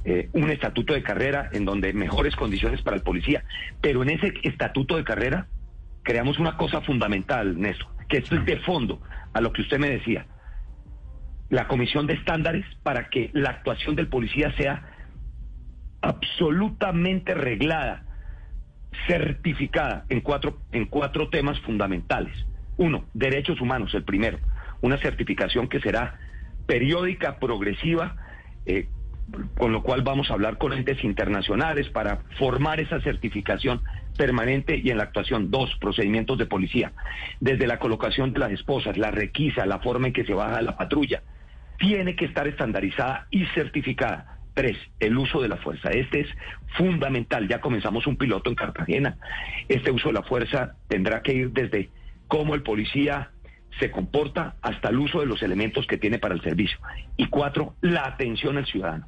eh, 0.03 0.29
un 0.33 0.49
estatuto 0.49 0.93
de 0.93 1.03
carrera 1.03 1.49
en 1.53 1.65
donde 1.65 1.93
mejores 1.93 2.35
condiciones 2.35 2.81
para 2.81 2.97
el 2.97 3.03
policía. 3.03 3.43
Pero 3.81 4.03
en 4.03 4.09
ese 4.09 4.33
estatuto 4.43 4.97
de 4.97 5.03
carrera 5.03 5.47
creamos 6.03 6.39
una 6.39 6.57
cosa 6.57 6.81
fundamental, 6.81 7.59
Néstor, 7.59 7.87
que 8.09 8.17
esto 8.17 8.35
es 8.35 8.45
de 8.45 8.57
fondo 8.57 9.01
a 9.33 9.41
lo 9.41 9.53
que 9.53 9.61
usted 9.61 9.79
me 9.79 9.89
decía. 9.89 10.25
La 11.49 11.67
comisión 11.67 12.07
de 12.07 12.13
estándares 12.13 12.65
para 12.81 13.09
que 13.09 13.29
la 13.33 13.51
actuación 13.51 13.95
del 13.95 14.07
policía 14.07 14.53
sea 14.57 14.87
absolutamente 16.01 17.33
reglada, 17.35 18.05
certificada 19.07 20.05
en 20.09 20.21
cuatro, 20.21 20.61
en 20.71 20.85
cuatro 20.85 21.29
temas 21.29 21.59
fundamentales. 21.61 22.33
Uno, 22.77 23.05
derechos 23.13 23.61
humanos, 23.61 23.93
el 23.93 24.03
primero. 24.03 24.39
Una 24.81 24.97
certificación 24.97 25.67
que 25.67 25.79
será 25.79 26.19
periódica, 26.65 27.37
progresiva, 27.39 28.15
eh, 28.65 28.87
con 29.57 29.71
lo 29.71 29.83
cual 29.83 30.01
vamos 30.01 30.29
a 30.29 30.33
hablar 30.33 30.57
con 30.57 30.73
entes 30.73 31.03
internacionales 31.03 31.89
para 31.89 32.17
formar 32.37 32.79
esa 32.79 32.99
certificación 33.01 33.81
permanente 34.17 34.77
y 34.77 34.89
en 34.89 34.97
la 34.97 35.03
actuación. 35.03 35.51
Dos, 35.51 35.75
procedimientos 35.79 36.37
de 36.37 36.45
policía. 36.45 36.91
Desde 37.39 37.67
la 37.67 37.79
colocación 37.79 38.33
de 38.33 38.39
las 38.39 38.51
esposas, 38.51 38.97
la 38.97 39.11
requisa, 39.11 39.65
la 39.65 39.79
forma 39.79 40.07
en 40.07 40.13
que 40.13 40.25
se 40.25 40.33
baja 40.33 40.61
la 40.61 40.77
patrulla, 40.77 41.23
tiene 41.77 42.15
que 42.15 42.25
estar 42.25 42.47
estandarizada 42.47 43.27
y 43.31 43.45
certificada. 43.47 44.37
Tres, 44.53 44.77
el 44.99 45.17
uso 45.17 45.41
de 45.41 45.47
la 45.47 45.57
fuerza. 45.57 45.89
Este 45.89 46.21
es 46.21 46.27
fundamental. 46.77 47.47
Ya 47.47 47.61
comenzamos 47.61 48.05
un 48.05 48.17
piloto 48.17 48.49
en 48.49 48.55
Cartagena. 48.55 49.17
Este 49.69 49.91
uso 49.91 50.09
de 50.09 50.13
la 50.13 50.23
fuerza 50.23 50.75
tendrá 50.89 51.21
que 51.21 51.33
ir 51.33 51.51
desde 51.51 51.89
cómo 52.27 52.53
el 52.53 52.61
policía 52.61 53.31
se 53.79 53.91
comporta 53.91 54.55
hasta 54.61 54.89
el 54.89 54.99
uso 54.99 55.19
de 55.19 55.25
los 55.25 55.41
elementos 55.41 55.87
que 55.87 55.97
tiene 55.97 56.19
para 56.19 56.35
el 56.35 56.41
servicio. 56.41 56.77
Y 57.17 57.27
cuatro, 57.27 57.75
la 57.81 58.05
atención 58.05 58.57
al 58.57 58.65
ciudadano. 58.65 59.07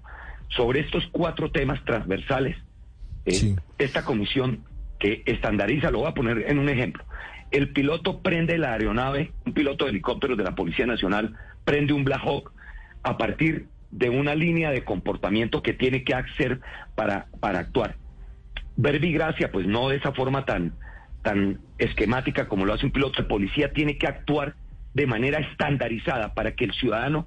Sobre 0.50 0.82
estos 0.82 1.08
cuatro 1.12 1.52
temas 1.52 1.84
transversales, 1.86 2.58
eh, 3.26 3.56
esta 3.78 4.04
comisión 4.04 4.64
que 5.00 5.24
estandariza, 5.26 5.92
lo 5.92 6.00
voy 6.00 6.08
a 6.08 6.14
poner 6.14 6.46
en 6.48 6.60
un 6.60 6.70
ejemplo. 6.70 7.04
El 7.52 7.70
piloto 7.70 8.22
prende 8.22 8.58
la 8.58 8.74
aeronave, 8.74 9.32
un 9.46 9.54
piloto 9.54 9.86
de 9.86 9.92
helicóptero 9.92 10.36
de 10.36 10.44
la 10.44 10.56
Policía 10.56 10.86
Nacional 10.86 11.36
prende 11.66 11.94
un 11.94 12.04
Black 12.04 12.22
Hawk 12.24 12.52
a 13.04 13.18
partir 13.18 13.68
de 13.92 14.10
una 14.10 14.34
línea 14.34 14.72
de 14.72 14.84
comportamiento 14.84 15.62
que 15.62 15.74
tiene 15.74 16.04
que 16.04 16.16
hacer 16.16 16.62
para, 16.96 17.28
para 17.40 17.60
actuar. 17.60 17.96
Verbigracia, 18.76 19.52
pues 19.52 19.68
no 19.68 19.90
de 19.90 19.98
esa 19.98 20.14
forma 20.14 20.46
tan, 20.46 20.74
tan 21.24 21.60
esquemática 21.80 22.48
como 22.48 22.66
lo 22.66 22.74
hace 22.74 22.86
un 22.86 22.92
piloto 22.92 23.24
de 23.24 23.28
policía, 23.28 23.74
tiene 23.74 23.98
que 23.98 24.08
actuar 24.08 24.56
de 24.94 25.08
manera 25.08 25.40
estandarizada 25.40 26.34
para 26.34 26.54
que 26.54 26.66
el 26.66 26.74
ciudadano 26.74 27.26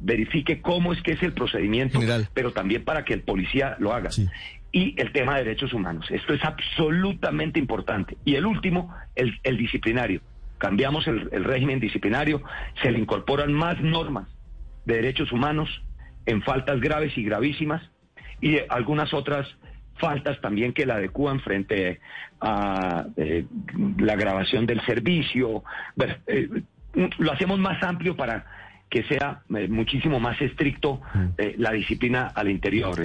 verifique 0.00 0.60
cómo 0.60 0.92
es 0.92 1.02
que 1.02 1.12
es 1.12 1.22
el 1.22 1.32
procedimiento, 1.32 2.00
pero 2.34 2.52
también 2.52 2.84
para 2.84 3.04
que 3.04 3.14
el 3.14 3.22
policía 3.22 3.76
lo 3.78 3.92
haga. 3.92 4.10
Y 4.72 5.00
el 5.00 5.12
tema 5.12 5.36
de 5.36 5.44
derechos 5.44 5.72
humanos. 5.72 6.06
Esto 6.10 6.32
es 6.32 6.44
absolutamente 6.44 7.58
importante. 7.58 8.16
Y 8.24 8.36
el 8.36 8.46
último, 8.46 8.94
el, 9.14 9.38
el 9.42 9.56
disciplinario. 9.56 10.20
Cambiamos 10.58 11.06
el, 11.08 11.28
el 11.32 11.44
régimen 11.44 11.80
disciplinario, 11.80 12.42
se 12.82 12.90
le 12.90 12.98
incorporan 12.98 13.52
más 13.52 13.80
normas 13.80 14.28
de 14.84 14.96
derechos 14.96 15.32
humanos 15.32 15.68
en 16.26 16.42
faltas 16.42 16.80
graves 16.80 17.16
y 17.16 17.24
gravísimas 17.24 17.82
y 18.40 18.58
algunas 18.68 19.12
otras 19.14 19.46
faltas 20.00 20.40
también 20.40 20.72
que 20.72 20.86
la 20.86 20.94
adecúan 20.94 21.40
frente 21.40 22.00
a 22.40 23.06
eh, 23.16 23.44
la 23.98 24.16
grabación 24.16 24.66
del 24.66 24.80
servicio. 24.84 25.62
Bueno, 25.94 26.14
eh, 26.26 26.48
lo 27.18 27.32
hacemos 27.32 27.58
más 27.58 27.82
amplio 27.82 28.16
para 28.16 28.46
que 28.88 29.04
sea 29.04 29.42
eh, 29.54 29.68
muchísimo 29.68 30.18
más 30.18 30.40
estricto 30.40 31.00
la 31.56 31.70
disciplina 31.70 32.32
al 32.34 32.50
interior. 32.50 33.00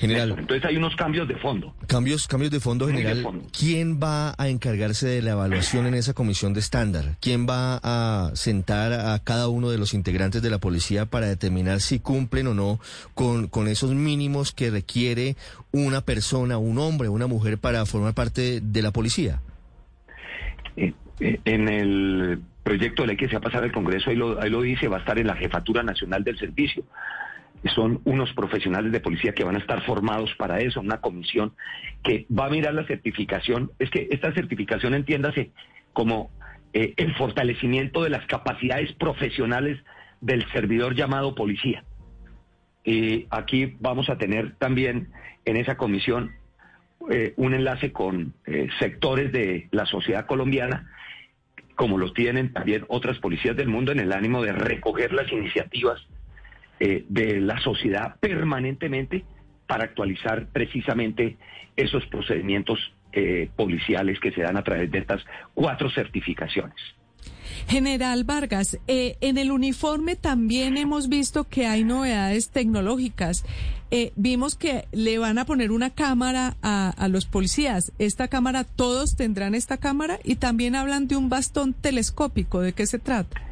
General. 0.00 0.34
Entonces 0.38 0.64
hay 0.64 0.78
unos 0.78 0.96
cambios 0.96 1.28
de 1.28 1.34
fondo. 1.36 1.74
Cambios, 1.86 2.26
cambios 2.26 2.50
de 2.50 2.58
fondo, 2.58 2.86
general. 2.86 3.42
¿Quién 3.52 4.00
va 4.00 4.34
a 4.38 4.48
encargarse 4.48 5.06
de 5.06 5.20
la 5.20 5.32
evaluación 5.32 5.86
en 5.86 5.92
esa 5.92 6.14
comisión 6.14 6.54
de 6.54 6.60
estándar? 6.60 7.16
¿Quién 7.20 7.46
va 7.46 7.78
a 7.82 8.30
sentar 8.34 8.94
a 8.94 9.18
cada 9.18 9.48
uno 9.48 9.68
de 9.68 9.76
los 9.76 9.92
integrantes 9.92 10.40
de 10.40 10.48
la 10.48 10.56
policía 10.56 11.04
para 11.04 11.26
determinar 11.26 11.80
si 11.82 11.98
cumplen 11.98 12.46
o 12.46 12.54
no 12.54 12.80
con, 13.12 13.48
con 13.48 13.68
esos 13.68 13.94
mínimos 13.94 14.52
que 14.52 14.70
requiere 14.70 15.36
una 15.70 16.00
persona, 16.00 16.56
un 16.56 16.78
hombre, 16.78 17.10
una 17.10 17.26
mujer 17.26 17.58
para 17.58 17.84
formar 17.84 18.14
parte 18.14 18.62
de 18.62 18.82
la 18.82 18.92
policía? 18.92 19.42
Eh, 20.78 20.94
eh, 21.20 21.40
en 21.44 21.68
el 21.68 22.40
proyecto 22.62 23.02
de 23.02 23.08
ley 23.08 23.16
que 23.18 23.26
se 23.26 23.34
va 23.34 23.40
a 23.40 23.42
pasar 23.42 23.64
al 23.64 23.72
Congreso, 23.72 24.08
ahí 24.08 24.16
lo, 24.16 24.40
ahí 24.40 24.48
lo 24.48 24.62
dice, 24.62 24.88
va 24.88 24.96
a 24.96 25.00
estar 25.00 25.18
en 25.18 25.26
la 25.26 25.36
Jefatura 25.36 25.82
Nacional 25.82 26.24
del 26.24 26.38
Servicio 26.38 26.84
son 27.68 28.00
unos 28.04 28.32
profesionales 28.32 28.90
de 28.92 29.00
policía 29.00 29.32
que 29.32 29.44
van 29.44 29.56
a 29.56 29.58
estar 29.58 29.84
formados 29.84 30.34
para 30.36 30.60
eso, 30.60 30.80
una 30.80 31.00
comisión 31.00 31.52
que 32.02 32.26
va 32.30 32.46
a 32.46 32.50
mirar 32.50 32.74
la 32.74 32.86
certificación. 32.86 33.70
Es 33.78 33.90
que 33.90 34.08
esta 34.10 34.32
certificación 34.32 34.94
entiéndase 34.94 35.50
como 35.92 36.30
eh, 36.72 36.94
el 36.96 37.14
fortalecimiento 37.16 38.02
de 38.02 38.10
las 38.10 38.26
capacidades 38.26 38.92
profesionales 38.92 39.78
del 40.20 40.50
servidor 40.52 40.94
llamado 40.94 41.34
policía. 41.34 41.84
Y 42.84 43.26
aquí 43.30 43.76
vamos 43.80 44.08
a 44.08 44.16
tener 44.16 44.54
también 44.56 45.08
en 45.44 45.56
esa 45.56 45.76
comisión 45.76 46.32
eh, 47.10 47.34
un 47.36 47.54
enlace 47.54 47.92
con 47.92 48.34
eh, 48.46 48.68
sectores 48.78 49.32
de 49.32 49.68
la 49.70 49.84
sociedad 49.84 50.26
colombiana, 50.26 50.90
como 51.74 51.98
lo 51.98 52.12
tienen 52.12 52.52
también 52.52 52.84
otras 52.88 53.18
policías 53.18 53.56
del 53.56 53.68
mundo, 53.68 53.92
en 53.92 54.00
el 54.00 54.12
ánimo 54.12 54.42
de 54.42 54.52
recoger 54.52 55.12
las 55.12 55.30
iniciativas 55.30 56.06
eh, 56.82 57.04
de 57.10 57.40
la 57.40 57.60
sociedad 57.60 58.16
permanentemente 58.20 59.22
para 59.66 59.84
actualizar 59.84 60.46
precisamente 60.46 61.36
esos 61.76 62.06
procedimientos 62.06 62.78
eh, 63.12 63.50
policiales 63.54 64.18
que 64.18 64.32
se 64.32 64.40
dan 64.40 64.56
a 64.56 64.64
través 64.64 64.90
de 64.90 64.96
estas 64.96 65.22
cuatro 65.52 65.90
certificaciones. 65.90 66.78
General 67.68 68.24
Vargas, 68.24 68.78
eh, 68.88 69.18
en 69.20 69.36
el 69.36 69.50
uniforme 69.52 70.16
también 70.16 70.78
hemos 70.78 71.10
visto 71.10 71.44
que 71.44 71.66
hay 71.66 71.84
novedades 71.84 72.48
tecnológicas. 72.48 73.44
vimos 74.16 74.54
que 74.54 74.86
le 74.92 75.18
van 75.18 75.36
a 75.38 75.44
poner 75.44 75.72
una 75.72 75.90
cámara 75.90 76.56
a, 76.62 76.88
a, 76.88 77.08
los 77.08 77.26
policías. 77.26 77.92
Esta 77.98 78.28
cámara, 78.28 78.64
todos 78.64 79.16
tendrán 79.16 79.54
esta 79.54 79.76
cámara 79.76 80.18
y 80.24 80.36
también 80.36 80.76
hablan 80.76 81.08
de 81.08 81.16
un 81.16 81.28
bastón 81.28 81.74
telescópico. 81.74 82.60
¿De 82.62 82.72
qué 82.72 82.86
se 82.86 82.98
trata? 82.98 83.49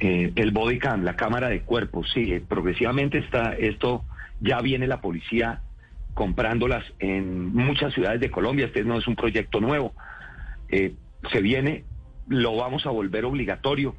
Eh, 0.00 0.32
el 0.34 0.50
body 0.50 0.78
cam, 0.78 1.04
la 1.04 1.16
cámara 1.16 1.48
de 1.48 1.60
cuerpo, 1.60 2.04
sí, 2.04 2.32
eh, 2.32 2.42
progresivamente 2.46 3.18
está 3.18 3.54
esto, 3.54 4.04
ya 4.40 4.60
viene 4.60 4.88
la 4.88 5.00
policía 5.00 5.60
comprándolas 6.14 6.84
en 6.98 7.54
muchas 7.54 7.94
ciudades 7.94 8.20
de 8.20 8.30
Colombia, 8.30 8.66
este 8.66 8.84
no 8.84 8.98
es 8.98 9.06
un 9.06 9.14
proyecto 9.16 9.60
nuevo, 9.60 9.92
eh, 10.68 10.94
se 11.30 11.40
viene, 11.40 11.84
lo 12.28 12.56
vamos 12.56 12.86
a 12.86 12.90
volver 12.90 13.24
obligatorio, 13.24 13.94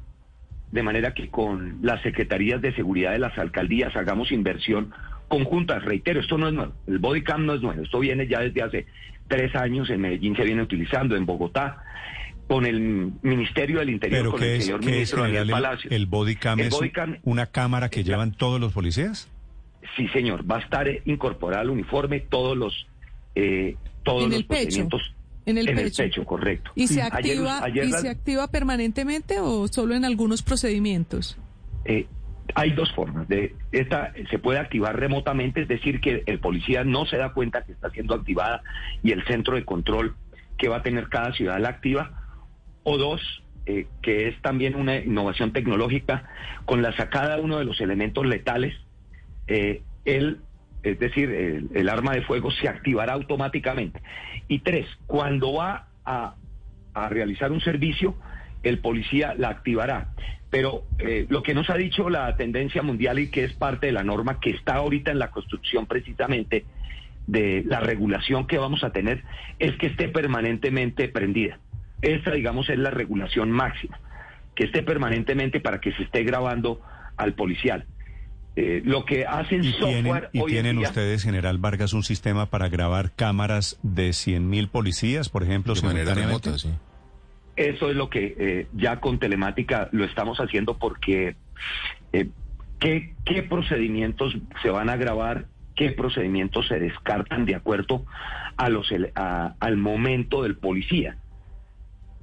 de 0.70 0.82
manera 0.82 1.14
que 1.14 1.28
con 1.28 1.78
las 1.82 2.02
secretarías 2.02 2.60
de 2.60 2.74
seguridad 2.74 3.12
de 3.12 3.18
las 3.18 3.38
alcaldías 3.38 3.96
hagamos 3.96 4.32
inversión 4.32 4.92
conjunta, 5.28 5.78
reitero, 5.78 6.20
esto 6.20 6.36
no 6.36 6.48
es 6.48 6.54
nuevo, 6.54 6.72
el 6.86 6.98
body 6.98 7.22
cam 7.22 7.46
no 7.46 7.54
es 7.54 7.62
nuevo, 7.62 7.82
esto 7.82 7.98
viene 8.00 8.26
ya 8.26 8.40
desde 8.40 8.62
hace 8.62 8.86
tres 9.28 9.54
años, 9.56 9.88
en 9.90 10.02
Medellín 10.02 10.36
se 10.36 10.44
viene 10.44 10.62
utilizando, 10.62 11.16
en 11.16 11.26
Bogotá, 11.26 11.82
con 12.46 12.64
el 12.64 13.12
Ministerio 13.22 13.80
del 13.80 13.90
Interior, 13.90 14.30
con 14.30 14.42
el 14.42 14.62
señor 14.62 14.84
ministro 14.84 15.22
Daniel 15.22 15.50
Palacio. 15.50 15.90
¿El 15.90 16.06
body 16.06 16.36
cam 16.36 16.60
es 16.60 16.78
una 17.24 17.46
cámara 17.46 17.88
que 17.88 18.04
llevan 18.04 18.32
todos 18.32 18.60
los 18.60 18.72
policías? 18.72 19.28
Sí, 19.96 20.08
señor. 20.08 20.50
Va 20.50 20.56
a 20.56 20.60
estar 20.60 20.86
incorporado 21.04 21.62
al 21.62 21.70
uniforme 21.70 22.20
todos 22.20 22.56
los 22.56 22.86
eh, 23.34 23.76
todos 24.02 24.24
¿En 24.24 24.30
los 24.30 24.38
el 24.40 24.46
pecho? 24.46 24.88
En 25.44 25.58
el, 25.58 25.66
pecho. 25.66 26.24
correcto. 26.24 26.72
¿Y 26.74 26.88
se 26.88 27.02
activa 27.02 27.68
¿y 27.68 27.92
se 27.92 28.08
activa 28.08 28.48
permanentemente 28.48 29.38
o 29.38 29.68
solo 29.68 29.94
en 29.94 30.04
algunos 30.04 30.42
procedimientos? 30.42 31.38
Eh, 31.84 32.06
hay 32.54 32.72
dos 32.72 32.92
formas. 32.94 33.28
De 33.28 33.54
esta 33.70 34.12
se 34.30 34.38
puede 34.38 34.58
activar 34.58 34.98
remotamente, 34.98 35.62
es 35.62 35.68
decir, 35.68 36.00
que 36.00 36.22
el 36.26 36.40
policía 36.40 36.84
no 36.84 37.06
se 37.06 37.16
da 37.16 37.32
cuenta 37.32 37.64
que 37.64 37.72
está 37.72 37.90
siendo 37.90 38.14
activada 38.14 38.62
y 39.02 39.12
el 39.12 39.24
centro 39.24 39.54
de 39.54 39.64
control 39.64 40.16
que 40.58 40.68
va 40.68 40.78
a 40.78 40.82
tener 40.82 41.08
cada 41.08 41.32
ciudad 41.32 41.60
la 41.60 41.68
activa 41.68 42.25
o 42.88 42.96
dos, 42.98 43.20
eh, 43.66 43.88
que 44.00 44.28
es 44.28 44.40
también 44.42 44.76
una 44.76 44.96
innovación 44.96 45.52
tecnológica, 45.52 46.22
con 46.66 46.82
la 46.82 46.96
sacada 46.96 47.34
de 47.34 47.42
uno 47.42 47.58
de 47.58 47.64
los 47.64 47.80
elementos 47.80 48.24
letales, 48.24 48.74
eh, 49.48 49.82
el, 50.04 50.38
es 50.84 50.96
decir, 51.00 51.28
el, 51.74 51.88
arma 51.88 52.12
de 52.12 52.22
fuego 52.22 52.52
se 52.52 52.68
activará 52.68 53.14
automáticamente. 53.14 54.00
Y 54.46 54.60
tres, 54.60 54.86
cuando 55.08 55.54
va 55.54 55.88
a, 56.04 56.36
a 56.94 57.08
realizar 57.08 57.50
un 57.50 57.60
servicio, 57.60 58.14
el 58.62 58.78
policía 58.78 59.34
la 59.36 59.48
activará. 59.48 60.12
Pero 60.48 60.84
eh, 61.00 61.26
lo 61.28 61.42
que 61.42 61.52
nos 61.52 61.68
ha 61.68 61.76
dicho 61.76 62.08
la 62.08 62.36
tendencia 62.36 62.82
mundial 62.82 63.18
y 63.18 63.30
que 63.30 63.42
es 63.42 63.52
parte 63.52 63.86
de 63.86 63.92
la 63.92 64.04
norma 64.04 64.38
que 64.38 64.50
está 64.50 64.76
ahorita 64.76 65.10
en 65.10 65.18
la 65.18 65.32
construcción 65.32 65.86
precisamente 65.86 66.64
de 67.26 67.64
la 67.66 67.80
regulación 67.80 68.46
que 68.46 68.58
vamos 68.58 68.84
a 68.84 68.90
tener 68.90 69.24
es 69.58 69.76
que 69.76 69.88
esté 69.88 70.08
permanentemente 70.08 71.08
prendida. 71.08 71.58
Esa, 72.02 72.30
digamos, 72.32 72.68
es 72.68 72.78
la 72.78 72.90
regulación 72.90 73.50
máxima, 73.50 73.98
que 74.54 74.64
esté 74.64 74.82
permanentemente 74.82 75.60
para 75.60 75.80
que 75.80 75.92
se 75.92 76.02
esté 76.04 76.22
grabando 76.24 76.80
al 77.16 77.34
policial. 77.34 77.86
Eh, 78.54 78.80
lo 78.84 79.04
que 79.04 79.26
hacen 79.26 79.62
¿Y 79.64 79.72
tienen, 79.72 80.04
software 80.04 80.30
y 80.32 80.38
hoy 80.40 80.44
en 80.44 80.48
tienen 80.62 80.76
día- 80.78 80.88
ustedes, 80.88 81.22
General 81.24 81.58
Vargas, 81.58 81.92
un 81.92 82.02
sistema 82.02 82.46
para 82.46 82.68
grabar 82.68 83.12
cámaras 83.14 83.78
de 83.82 84.12
100.000 84.14 84.68
policías, 84.68 85.28
por 85.28 85.42
ejemplo, 85.42 85.74
De 85.74 85.82
manera 85.82 86.04
simultáneamente? 86.14 86.48
remota, 86.50 86.58
sí. 86.58 86.70
Eso 87.56 87.90
es 87.90 87.96
lo 87.96 88.10
que 88.10 88.34
eh, 88.38 88.66
ya 88.72 89.00
con 89.00 89.18
telemática 89.18 89.88
lo 89.92 90.04
estamos 90.04 90.38
haciendo 90.38 90.76
porque 90.78 91.36
eh, 92.12 92.28
¿qué, 92.78 93.14
qué 93.24 93.42
procedimientos 93.42 94.36
se 94.62 94.68
van 94.70 94.90
a 94.90 94.96
grabar, 94.96 95.46
qué 95.74 95.90
procedimientos 95.90 96.68
se 96.68 96.78
descartan 96.78 97.46
de 97.46 97.54
acuerdo 97.54 98.04
a 98.58 98.68
los 98.68 98.88
a- 99.14 99.54
al 99.58 99.76
momento 99.78 100.42
del 100.42 100.56
policía. 100.56 101.16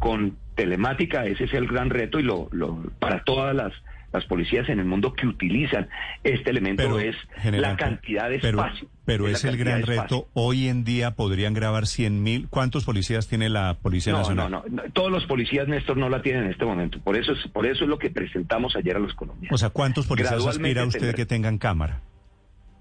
Con 0.03 0.35
telemática 0.55 1.25
ese 1.25 1.45
es 1.45 1.53
el 1.53 1.65
gran 1.65 1.89
reto 1.89 2.19
y 2.19 2.23
lo, 2.23 2.49
lo- 2.51 2.83
para 2.99 3.23
todas 3.23 3.55
las, 3.55 3.71
las 4.11 4.25
policías 4.25 4.67
en 4.67 4.79
el 4.79 4.85
mundo 4.85 5.13
que 5.13 5.25
utilizan 5.25 5.87
este 6.25 6.49
elemento 6.49 6.83
Pero, 6.83 6.99
es 6.99 7.15
General, 7.37 7.71
la 7.71 7.77
cantidad 7.77 8.29
de 8.29 8.39
pero, 8.39 8.59
espacio. 8.59 8.89
Pero 9.05 9.29
es 9.29 9.45
el 9.45 9.55
gran 9.55 9.83
reto. 9.83 10.27
Hoy 10.33 10.67
en 10.67 10.83
día 10.83 11.11
podrían 11.11 11.53
grabar 11.53 11.83
100.000. 11.85 12.47
¿Cuántos 12.49 12.83
policías 12.83 13.29
tiene 13.29 13.47
la 13.47 13.75
Policía 13.81 14.11
No, 14.11 14.19
Nacional? 14.19 14.51
no, 14.51 14.63
no, 14.69 14.83
no, 14.83 14.91
Todos 14.91 15.09
los 15.09 15.25
policías, 15.25 15.69
Néstor, 15.69 15.95
no 15.95 16.09
la 16.09 16.21
tienen 16.21 16.43
en 16.43 16.49
este 16.51 16.65
momento. 16.65 16.99
Por 16.99 17.15
eso 17.15 17.31
es, 17.31 17.39
por 17.53 17.65
eso 17.65 17.85
es 17.85 17.89
lo 17.89 17.97
que 17.97 18.09
presentamos 18.09 18.75
ayer 18.75 18.97
a 18.97 18.99
los 18.99 19.13
colombianos. 19.13 19.55
O 19.55 19.57
sea, 19.57 19.69
¿cuántos 19.69 20.05
policías 20.05 20.45
aspira 20.45 20.85
usted 20.85 21.15
que 21.15 21.25
tengan 21.25 21.57
cámara? 21.59 22.01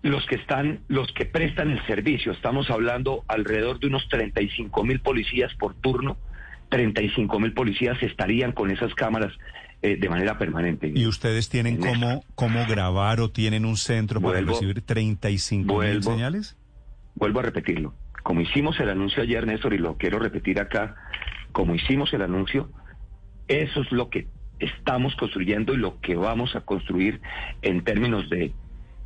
Los 0.03 0.27
que 0.27 0.35
están, 0.35 0.81
los 0.89 1.13
que 1.13 1.25
prestan 1.25 1.71
el 1.71 1.87
servicio, 1.87 2.33
estamos 2.33 2.69
hablando 2.69 3.25
alrededor 3.29 3.79
de 3.79 3.87
unos 3.87 4.09
35 4.09 4.83
mil 4.83 4.99
policías 5.01 5.55
por 5.55 5.75
turno. 5.75 6.17
35 6.73 7.39
mil 7.39 7.53
policías 7.53 8.03
estarían 8.03 8.53
con 8.53 8.71
esas 8.71 8.95
cámaras 8.95 9.31
eh, 9.83 9.97
de 10.01 10.09
manera 10.09 10.39
permanente. 10.39 10.91
¿Y 10.95 11.07
ustedes 11.07 11.51
tienen 11.51 11.77
cómo, 11.77 12.25
cómo 12.35 12.65
grabar 12.67 13.21
o 13.21 13.31
tienen 13.31 13.67
un 13.67 13.77
centro 13.77 14.21
para 14.23 14.41
Vuelvo- 14.41 14.53
recibir 14.55 14.81
35 14.81 15.79
mil 15.81 16.03
señales? 16.03 16.57
Vuelvo 17.15 17.41
a 17.41 17.43
repetirlo. 17.43 17.95
Como 18.23 18.41
hicimos 18.41 18.81
el 18.81 18.89
anuncio 18.89 19.23
ayer, 19.23 19.47
Néstor, 19.47 19.75
y 19.75 19.79
lo 19.79 19.99
quiero 19.99 20.19
repetir 20.19 20.61
acá, 20.61 20.97
como 21.53 21.75
hicimos 21.75 22.11
el 22.15 22.23
anuncio, 22.23 22.71
eso 23.49 23.83
es 23.83 23.93
lo 23.93 24.09
que 24.09 24.29
estamos 24.61 25.15
construyendo 25.17 25.75
y 25.75 25.77
lo 25.77 26.01
que 26.01 26.15
vamos 26.17 26.57
a 26.57 26.63
construir 26.63 27.21
en 27.61 27.85
términos 27.85 28.31
de 28.31 28.53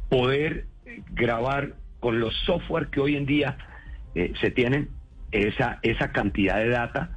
poder 0.09 0.67
grabar 1.13 1.75
con 1.99 2.21
los 2.21 2.33
software 2.45 2.89
que 2.91 3.01
hoy 3.01 3.17
en 3.17 3.27
día 3.27 3.59
eh, 4.15 4.33
se 4.41 4.51
tienen 4.53 4.91
esa, 5.33 5.81
esa 5.83 6.13
cantidad 6.13 6.59
de 6.59 6.69
data, 6.69 7.16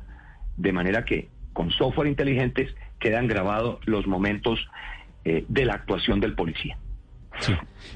de 0.60 0.74
manera 0.74 1.06
que 1.06 1.30
con 1.54 1.72
software 1.72 2.08
inteligentes 2.08 2.74
quedan 3.00 3.28
grabados 3.28 3.80
los 3.86 4.06
momentos 4.06 4.60
eh, 5.26 5.46
de 5.48 5.66
la 5.66 5.74
actuación 5.74 6.20
del 6.20 6.36
policía. 6.36 6.78
Sí. 7.40 7.54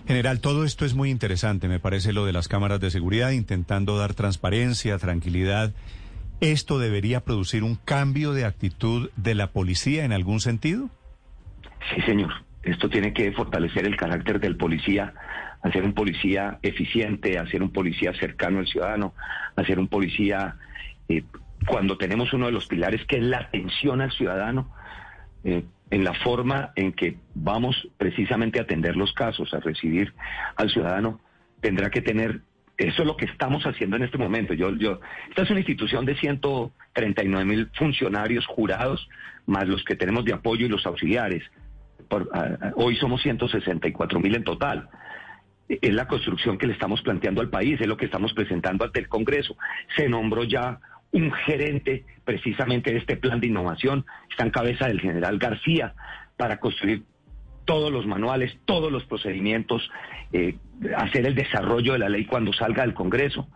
General, 0.07 0.39
todo 0.39 0.63
esto 0.63 0.85
es 0.85 0.93
muy 0.93 1.09
interesante, 1.09 1.67
me 1.67 1.79
parece 1.79 2.13
lo 2.13 2.25
de 2.25 2.33
las 2.33 2.47
cámaras 2.47 2.79
de 2.79 2.89
seguridad, 2.89 3.31
intentando 3.31 3.97
dar 3.97 4.13
transparencia, 4.13 4.97
tranquilidad. 4.97 5.73
¿Esto 6.39 6.79
debería 6.79 7.21
producir 7.21 7.63
un 7.63 7.75
cambio 7.75 8.33
de 8.33 8.45
actitud 8.45 9.09
de 9.15 9.35
la 9.35 9.51
policía 9.51 10.05
en 10.05 10.13
algún 10.13 10.39
sentido? 10.39 10.89
Sí, 11.93 12.01
señor. 12.01 12.31
Esto 12.63 12.89
tiene 12.89 13.13
que 13.13 13.31
fortalecer 13.33 13.85
el 13.85 13.97
carácter 13.97 14.39
del 14.39 14.55
policía, 14.55 15.13
hacer 15.61 15.83
un 15.83 15.93
policía 15.93 16.59
eficiente, 16.61 17.37
hacer 17.37 17.61
un 17.61 17.71
policía 17.71 18.13
cercano 18.19 18.59
al 18.59 18.67
ciudadano, 18.67 19.13
hacer 19.57 19.79
un 19.79 19.87
policía, 19.89 20.55
eh, 21.09 21.23
cuando 21.67 21.97
tenemos 21.97 22.33
uno 22.33 22.47
de 22.47 22.51
los 22.51 22.67
pilares 22.67 23.05
que 23.05 23.17
es 23.17 23.23
la 23.23 23.37
atención 23.39 24.01
al 24.01 24.11
ciudadano, 24.11 24.71
eh, 25.43 25.63
en 25.91 26.03
la 26.03 26.13
forma 26.13 26.71
en 26.75 26.93
que 26.93 27.17
vamos 27.35 27.87
precisamente 27.97 28.59
a 28.59 28.63
atender 28.63 28.95
los 28.95 29.13
casos, 29.13 29.53
a 29.53 29.59
recibir 29.59 30.13
al 30.55 30.69
ciudadano, 30.71 31.19
tendrá 31.61 31.89
que 31.91 32.01
tener, 32.01 32.41
eso 32.77 33.01
es 33.03 33.07
lo 33.07 33.15
que 33.15 33.25
estamos 33.25 33.63
haciendo 33.65 33.95
en 33.97 34.03
este 34.03 34.17
momento. 34.17 34.53
Yo, 34.53 34.75
yo, 34.75 34.99
esta 35.29 35.43
es 35.43 35.49
una 35.51 35.59
institución 35.59 36.05
de 36.05 36.15
139 36.15 37.45
mil 37.45 37.69
funcionarios 37.77 38.45
jurados, 38.47 39.07
más 39.45 39.67
los 39.67 39.83
que 39.83 39.95
tenemos 39.95 40.25
de 40.25 40.33
apoyo 40.33 40.65
y 40.65 40.69
los 40.69 40.85
auxiliares. 40.85 41.43
Por- 42.09 42.29
a- 42.33 42.39
a- 42.69 42.73
hoy 42.75 42.95
somos 42.95 43.21
164 43.21 44.19
mil 44.19 44.35
en 44.35 44.43
total. 44.43 44.89
Es 45.69 45.93
la 45.93 46.07
construcción 46.07 46.57
que 46.57 46.67
le 46.67 46.73
estamos 46.73 47.01
planteando 47.01 47.41
al 47.41 47.49
país, 47.49 47.79
es 47.79 47.87
lo 47.87 47.97
que 47.97 48.05
estamos 48.05 48.33
presentando 48.33 48.83
ante 48.85 48.99
el 48.99 49.07
Congreso. 49.07 49.55
Se 49.95 50.09
nombró 50.09 50.43
ya 50.43 50.79
un 51.13 51.31
gerente 51.31 52.03
precisamente 52.25 52.91
de 52.91 52.97
este 52.97 53.15
plan 53.15 53.39
de 53.39 53.47
innovación, 53.47 54.05
está 54.29 54.43
en 54.43 54.49
cabeza 54.49 54.87
del 54.87 54.99
general 54.99 55.37
García, 55.37 55.93
para 56.35 56.59
construir 56.59 57.03
todos 57.65 57.91
los 57.91 58.05
manuales, 58.05 58.57
todos 58.65 58.91
los 58.91 59.05
procedimientos, 59.05 59.89
eh, 60.33 60.55
hacer 60.97 61.25
el 61.25 61.35
desarrollo 61.35 61.93
de 61.93 61.99
la 61.99 62.09
ley 62.09 62.25
cuando 62.25 62.51
salga 62.51 62.83
del 62.83 62.93
Congreso. 62.93 63.47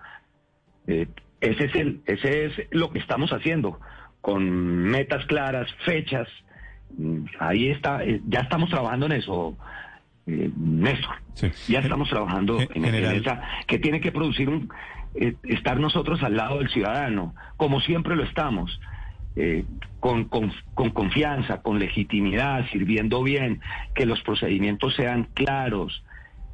Eh, 0.85 1.07
ese 1.41 1.65
es 1.65 1.75
el, 1.75 2.01
ese 2.05 2.45
es 2.45 2.53
lo 2.71 2.91
que 2.91 2.99
estamos 2.99 3.31
haciendo, 3.31 3.79
con 4.21 4.49
metas 4.49 5.25
claras, 5.25 5.67
fechas. 5.83 6.27
Mm, 6.97 7.25
Ahí 7.39 7.69
está, 7.69 8.03
eh, 8.03 8.21
ya 8.27 8.41
estamos 8.41 8.69
trabajando 8.69 9.07
en 9.07 9.13
eso, 9.13 9.57
Néstor. 10.25 11.15
Ya 11.67 11.79
estamos 11.79 12.09
trabajando 12.09 12.59
en, 12.59 12.69
en 12.75 12.83
general. 12.83 13.15
esa, 13.15 13.41
que 13.65 13.79
tiene 13.79 14.01
que 14.01 14.11
producir 14.11 14.49
un, 14.49 14.69
eh, 15.15 15.35
estar 15.43 15.79
nosotros 15.79 16.21
al 16.23 16.35
lado 16.35 16.59
del 16.59 16.69
ciudadano, 16.69 17.33
como 17.57 17.79
siempre 17.81 18.15
lo 18.15 18.23
estamos. 18.23 18.79
eh, 19.39 19.65
con, 19.99 20.25
con- 20.25 20.51
con 20.73 20.89
confianza, 20.89 21.61
con 21.61 21.77
legitimidad, 21.77 22.65
sirviendo 22.71 23.21
bien, 23.21 23.61
que 23.93 24.07
los 24.07 24.19
procedimientos 24.23 24.95
sean 24.95 25.27
claros, 25.35 26.03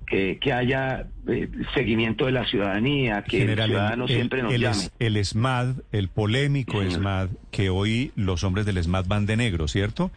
que, 0.06 0.38
que 0.42 0.52
haya 0.52 1.06
eh, 1.30 1.50
seguimiento 1.74 2.26
de 2.26 2.34
la 2.34 2.46
ciudadanía, 2.46 3.24
que 3.24 3.38
General, 3.40 3.70
el 3.70 3.72
ciudadano 3.72 4.04
el, 4.06 4.10
siempre 4.14 4.44
nos 4.44 4.54
el 4.54 4.62
llame. 4.62 4.90
el 5.00 5.24
SMAD, 5.26 5.76
el 5.94 6.10
polémico 6.10 6.82
Sí. 6.84 6.92
SMAD, 6.92 7.30
que 7.52 7.70
hoy 7.70 8.12
los 8.18 8.44
hombres 8.44 8.66
del 8.66 8.84
SMAD 8.84 9.06
van 9.08 9.26
de 9.28 9.38
negro, 9.38 9.70
¿cierto? 9.70 10.12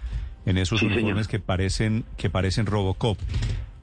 En 0.45 0.59
esos 0.59 0.81
Sí, 0.81 0.87
señor. 0.87 0.99
uniformes 1.03 1.29
que 1.29 1.39
parecen 1.39 2.05
que 2.17 2.31
parecen 2.31 2.67
Robocop. 2.67 3.17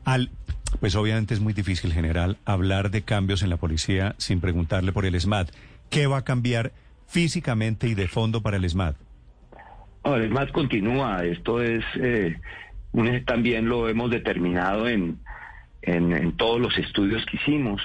Al, 0.04 0.30
pues 0.80 0.96
obviamente 0.96 1.34
es 1.34 1.40
muy 1.40 1.54
difícil, 1.54 1.94
general, 1.94 2.38
hablar 2.46 2.92
de 2.92 3.04
cambios 3.04 3.44
en 3.44 3.50
la 3.50 3.58
policía 3.58 4.16
sin 4.18 4.42
preguntarle 4.42 4.92
por 4.92 5.06
el 5.06 5.20
SMAD. 5.20 5.50
¿Qué 5.90 6.08
va 6.08 6.18
a 6.18 6.24
cambiar 6.24 6.72
físicamente 7.08 7.88
y 7.88 7.94
de 7.94 8.08
fondo 8.08 8.42
para 8.42 8.58
el 8.58 8.70
SMAD? 8.70 8.96
Ahora, 10.04 10.26
es 10.26 10.32
más, 10.32 10.52
continúa. 10.52 11.24
Esto 11.24 11.62
es, 11.62 11.84
eh, 12.02 12.40
también 13.26 13.70
lo 13.70 13.88
hemos 13.88 14.12
determinado 14.12 14.88
en, 14.88 15.20
en, 15.82 16.36
todos 16.38 16.60
los 16.60 16.78
estudios 16.78 17.26
que 17.26 17.38
hicimos. 17.38 17.82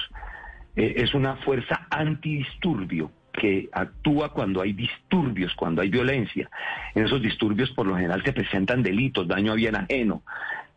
Eh, 0.75 0.95
es 0.97 1.13
una 1.13 1.37
fuerza 1.37 1.87
antidisturbio 1.89 3.11
que 3.31 3.69
actúa 3.71 4.33
cuando 4.33 4.61
hay 4.61 4.73
disturbios, 4.73 5.53
cuando 5.55 5.81
hay 5.81 5.89
violencia. 5.89 6.49
En 6.93 7.05
esos 7.05 7.21
disturbios, 7.21 7.71
por 7.71 7.87
lo 7.87 7.95
general, 7.95 8.21
se 8.23 8.33
presentan 8.33 8.83
delitos, 8.83 9.27
daño 9.27 9.53
a 9.53 9.55
bien 9.55 9.75
ajeno, 9.75 10.23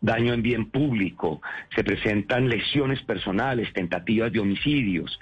daño 0.02 0.34
en 0.34 0.42
bien 0.42 0.66
público, 0.66 1.40
se 1.74 1.82
presentan 1.82 2.48
lesiones 2.48 3.00
personales, 3.02 3.72
tentativas 3.72 4.30
de 4.30 4.40
homicidios. 4.40 5.18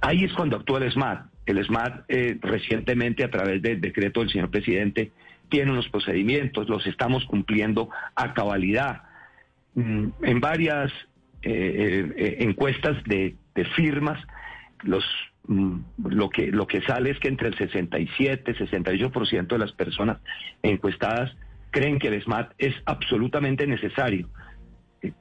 Ahí 0.00 0.24
es 0.24 0.32
cuando 0.32 0.56
actúa 0.56 0.80
el 0.80 0.90
SMAT. 0.90 1.26
El 1.46 1.64
SMAT 1.64 2.04
eh, 2.08 2.38
recientemente, 2.40 3.22
a 3.22 3.30
través 3.30 3.62
del 3.62 3.80
decreto 3.80 4.20
del 4.20 4.30
señor 4.30 4.50
presidente, 4.50 5.12
tiene 5.48 5.70
unos 5.70 5.88
procedimientos, 5.90 6.68
los 6.68 6.86
estamos 6.86 7.24
cumpliendo 7.26 7.90
a 8.16 8.32
cabalidad. 8.32 9.02
Mm, 9.74 10.08
En 10.22 10.40
varias 10.40 10.90
eh, 11.42 11.50
eh, 11.50 12.12
eh, 12.16 12.36
encuestas 12.40 13.02
de, 13.04 13.36
firmas, 13.76 14.18
los, 14.82 15.04
mm, 15.48 15.78
lo, 16.04 16.30
que, 16.30 16.46
lo 16.52 16.66
que 16.66 16.80
sale 16.82 17.10
es 17.10 17.18
que 17.18 17.28
entre 17.28 17.48
el 17.48 17.58
67 17.58 18.52
y 18.52 18.54
68% 18.54 19.46
de 19.48 19.58
las 19.58 19.72
personas 19.72 20.18
encuestadas 20.62 21.36
creen 21.72 21.98
que 21.98 22.08
el 22.08 22.22
SMAT 22.22 22.52
es 22.58 22.74
absolutamente 22.84 23.66
necesario. 23.66 24.28
Eh, 25.02 25.12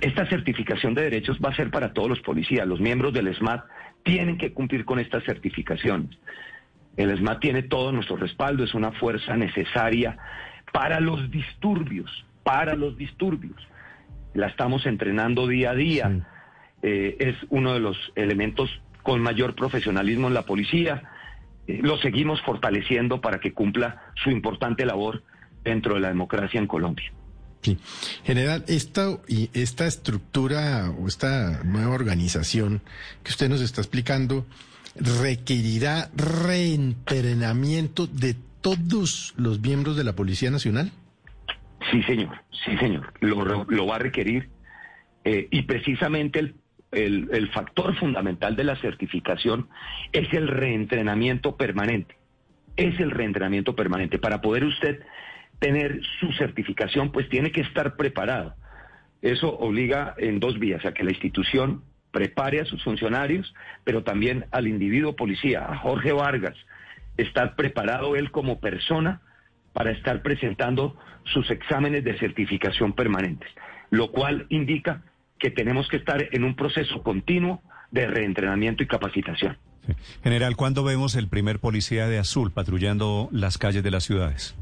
Esta 0.00 0.26
certificación 0.28 0.94
de 0.94 1.02
derechos 1.02 1.38
va 1.44 1.50
a 1.50 1.56
ser 1.56 1.70
para 1.70 1.92
todos 1.92 2.08
los 2.08 2.20
policías. 2.20 2.68
Los 2.68 2.80
miembros 2.80 3.12
del 3.12 3.34
SMAT 3.34 3.64
tienen 4.04 4.38
que 4.38 4.52
cumplir 4.52 4.84
con 4.84 5.00
estas 5.00 5.24
certificaciones. 5.24 6.16
El 6.96 7.16
SMAT 7.16 7.40
tiene 7.40 7.62
todo 7.62 7.90
nuestro 7.90 8.16
respaldo, 8.16 8.64
es 8.64 8.74
una 8.74 8.92
fuerza 8.92 9.36
necesaria 9.36 10.16
para 10.72 11.00
los 11.00 11.30
disturbios, 11.30 12.24
para 12.44 12.74
los 12.74 12.96
disturbios. 12.96 13.56
La 14.34 14.46
estamos 14.46 14.86
entrenando 14.86 15.46
día 15.46 15.70
a 15.70 15.74
día. 15.74 16.26
Eh, 16.82 17.16
es 17.18 17.36
uno 17.48 17.72
de 17.72 17.80
los 17.80 17.96
elementos 18.14 18.70
con 19.02 19.20
mayor 19.20 19.54
profesionalismo 19.54 20.28
en 20.28 20.34
la 20.34 20.42
policía. 20.42 21.02
Eh, 21.66 21.80
lo 21.82 21.96
seguimos 21.98 22.42
fortaleciendo 22.42 23.20
para 23.20 23.40
que 23.40 23.52
cumpla 23.52 24.02
su 24.16 24.30
importante 24.30 24.84
labor 24.84 25.22
dentro 25.68 25.94
de 25.94 26.00
la 26.00 26.08
democracia 26.08 26.58
en 26.58 26.66
Colombia. 26.66 27.12
Sí. 27.62 27.76
General, 28.24 28.64
esta, 28.68 29.18
y 29.26 29.50
esta 29.52 29.86
estructura 29.86 30.90
o 30.90 31.08
esta 31.08 31.62
nueva 31.64 31.94
organización 31.94 32.82
que 33.24 33.30
usted 33.30 33.48
nos 33.48 33.60
está 33.60 33.80
explicando 33.80 34.46
requerirá 34.94 36.10
reentrenamiento 36.14 38.06
de 38.06 38.36
todos 38.60 39.34
los 39.36 39.60
miembros 39.60 39.96
de 39.96 40.04
la 40.04 40.14
Policía 40.14 40.50
Nacional. 40.50 40.92
Sí, 41.90 42.02
señor, 42.02 42.36
sí, 42.64 42.76
señor. 42.78 43.12
Lo, 43.20 43.64
lo 43.64 43.86
va 43.86 43.96
a 43.96 43.98
requerir. 43.98 44.50
Eh, 45.24 45.48
y 45.50 45.62
precisamente 45.62 46.38
el, 46.38 46.54
el, 46.92 47.28
el 47.32 47.50
factor 47.50 47.96
fundamental 47.98 48.56
de 48.56 48.64
la 48.64 48.76
certificación 48.76 49.68
es 50.12 50.32
el 50.32 50.48
reentrenamiento 50.48 51.56
permanente. 51.56 52.16
Es 52.76 52.98
el 53.00 53.10
reentrenamiento 53.10 53.74
permanente. 53.74 54.18
Para 54.18 54.40
poder 54.40 54.64
usted 54.64 55.00
tener 55.58 56.00
su 56.20 56.32
certificación, 56.32 57.10
pues 57.10 57.28
tiene 57.28 57.52
que 57.52 57.62
estar 57.62 57.96
preparado. 57.96 58.54
Eso 59.22 59.56
obliga 59.58 60.14
en 60.18 60.38
dos 60.40 60.58
vías, 60.58 60.84
a 60.84 60.92
que 60.92 61.04
la 61.04 61.10
institución 61.10 61.82
prepare 62.10 62.60
a 62.60 62.64
sus 62.64 62.82
funcionarios, 62.84 63.52
pero 63.84 64.02
también 64.02 64.46
al 64.50 64.66
individuo 64.66 65.16
policía, 65.16 65.66
a 65.68 65.76
Jorge 65.78 66.12
Vargas, 66.12 66.56
estar 67.16 67.56
preparado 67.56 68.16
él 68.16 68.30
como 68.30 68.60
persona 68.60 69.20
para 69.72 69.90
estar 69.90 70.22
presentando 70.22 70.96
sus 71.24 71.50
exámenes 71.50 72.04
de 72.04 72.18
certificación 72.18 72.92
permanentes, 72.92 73.50
lo 73.90 74.10
cual 74.10 74.46
indica 74.48 75.02
que 75.38 75.50
tenemos 75.50 75.88
que 75.88 75.98
estar 75.98 76.28
en 76.32 76.44
un 76.44 76.56
proceso 76.56 77.02
continuo 77.02 77.62
de 77.90 78.06
reentrenamiento 78.06 78.82
y 78.82 78.86
capacitación. 78.86 79.56
General, 80.22 80.56
¿cuándo 80.56 80.84
vemos 80.84 81.14
el 81.16 81.28
primer 81.28 81.60
policía 81.60 82.08
de 82.08 82.18
azul 82.18 82.50
patrullando 82.52 83.28
las 83.32 83.58
calles 83.58 83.82
de 83.82 83.90
las 83.90 84.04
ciudades? 84.04 84.54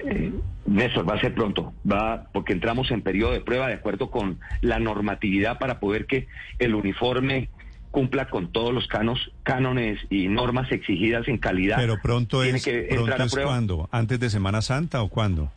Eh, 0.00 0.32
Néstor, 0.66 1.08
va 1.08 1.14
a 1.14 1.20
ser 1.20 1.32
pronto, 1.34 1.74
va 1.90 2.28
porque 2.32 2.52
entramos 2.52 2.90
en 2.90 3.00
periodo 3.02 3.32
de 3.32 3.40
prueba 3.40 3.68
de 3.68 3.74
acuerdo 3.74 4.10
con 4.10 4.40
la 4.62 4.78
normatividad 4.78 5.58
para 5.58 5.78
poder 5.80 6.06
que 6.06 6.26
el 6.58 6.74
uniforme 6.74 7.50
cumpla 7.92 8.28
con 8.28 8.52
todos 8.52 8.74
los 8.74 8.86
canos, 8.88 9.32
cánones 9.42 9.98
y 10.10 10.28
normas 10.28 10.70
exigidas 10.72 11.28
en 11.28 11.38
calidad. 11.38 11.76
Pero 11.78 11.96
pronto 12.02 12.42
Tiene 12.42 12.58
es, 12.58 12.64
que 12.64 12.82
pronto 12.82 13.00
entrar 13.02 13.20
a 13.22 13.24
es 13.24 13.32
prueba. 13.32 13.50
cuándo? 13.52 13.88
¿Antes 13.92 14.20
de 14.20 14.28
Semana 14.28 14.60
Santa 14.60 15.02
o 15.02 15.08
cuándo? 15.08 15.50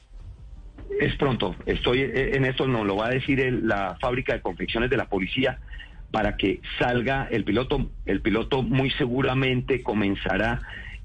Es 0.99 1.16
pronto, 1.16 1.56
estoy 1.66 2.02
eh, 2.02 2.36
en 2.36 2.45
esto, 2.45 2.68
nos 2.68 2.86
lo 2.86 2.95
va 2.95 3.07
a 3.07 3.10
decir 3.10 3.40
el- 3.41 3.68
la 3.68 3.98
fábrica 3.99 4.34
de 4.34 4.41
confecciones 4.41 4.90
de 4.90 4.98
la 4.98 5.06
policía 5.06 5.60
para 6.11 6.38
que 6.38 6.61
salga 6.78 7.28
el 7.32 7.44
piloto. 7.44 7.90
El 8.06 8.22
piloto 8.22 8.61
muy 8.64 8.90
seguramente 8.91 9.82
comenzará 9.84 10.61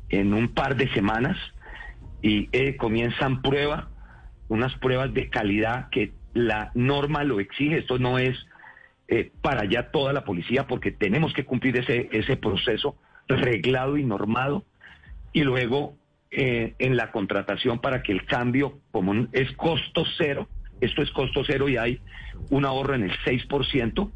en 0.09 0.35
un 0.35 0.49
par 0.49 0.77
de 0.77 0.89
semanas 0.93 1.37
y 2.25 2.49
eh, 2.53 2.77
comienzan 2.77 3.43
prueba, 3.43 3.91
unas 4.49 4.75
pruebas 4.79 5.13
de 5.13 5.29
calidad 5.29 5.91
que 5.91 6.15
la 6.33 6.71
norma 6.73 7.23
lo 7.23 7.39
exige. 7.39 7.77
Esto 7.77 7.99
no 7.99 8.19
es 8.19 8.35
eh, 9.09 9.31
para 9.43 9.67
ya 9.67 9.91
toda 9.91 10.15
la 10.15 10.25
policía 10.25 10.67
porque 10.67 10.91
tenemos 10.91 11.35
que 11.35 11.45
cumplir 11.45 11.77
ese, 11.77 12.09
ese 12.13 12.39
proceso 12.39 12.97
reglado 13.29 13.99
y 13.99 14.05
normado 14.05 14.65
y 15.35 15.43
luego 15.43 15.97
eh, 16.31 16.73
en 16.79 16.97
la 16.97 17.13
contratación 17.13 17.79
para 17.81 18.03
que 18.03 18.13
el 18.13 18.25
cambio, 18.25 18.79
como 18.91 19.27
es 19.33 19.53
costo 19.53 20.05
cero, 20.17 20.49
esto 20.81 21.03
es 21.03 21.11
costo 21.11 21.43
cero 21.47 21.69
y 21.69 21.77
hay 21.77 22.01
un 22.49 22.65
ahorro 22.65 22.95
en 22.95 23.03
el 23.03 23.13
6%, 23.19 24.01
eh, 24.01 24.11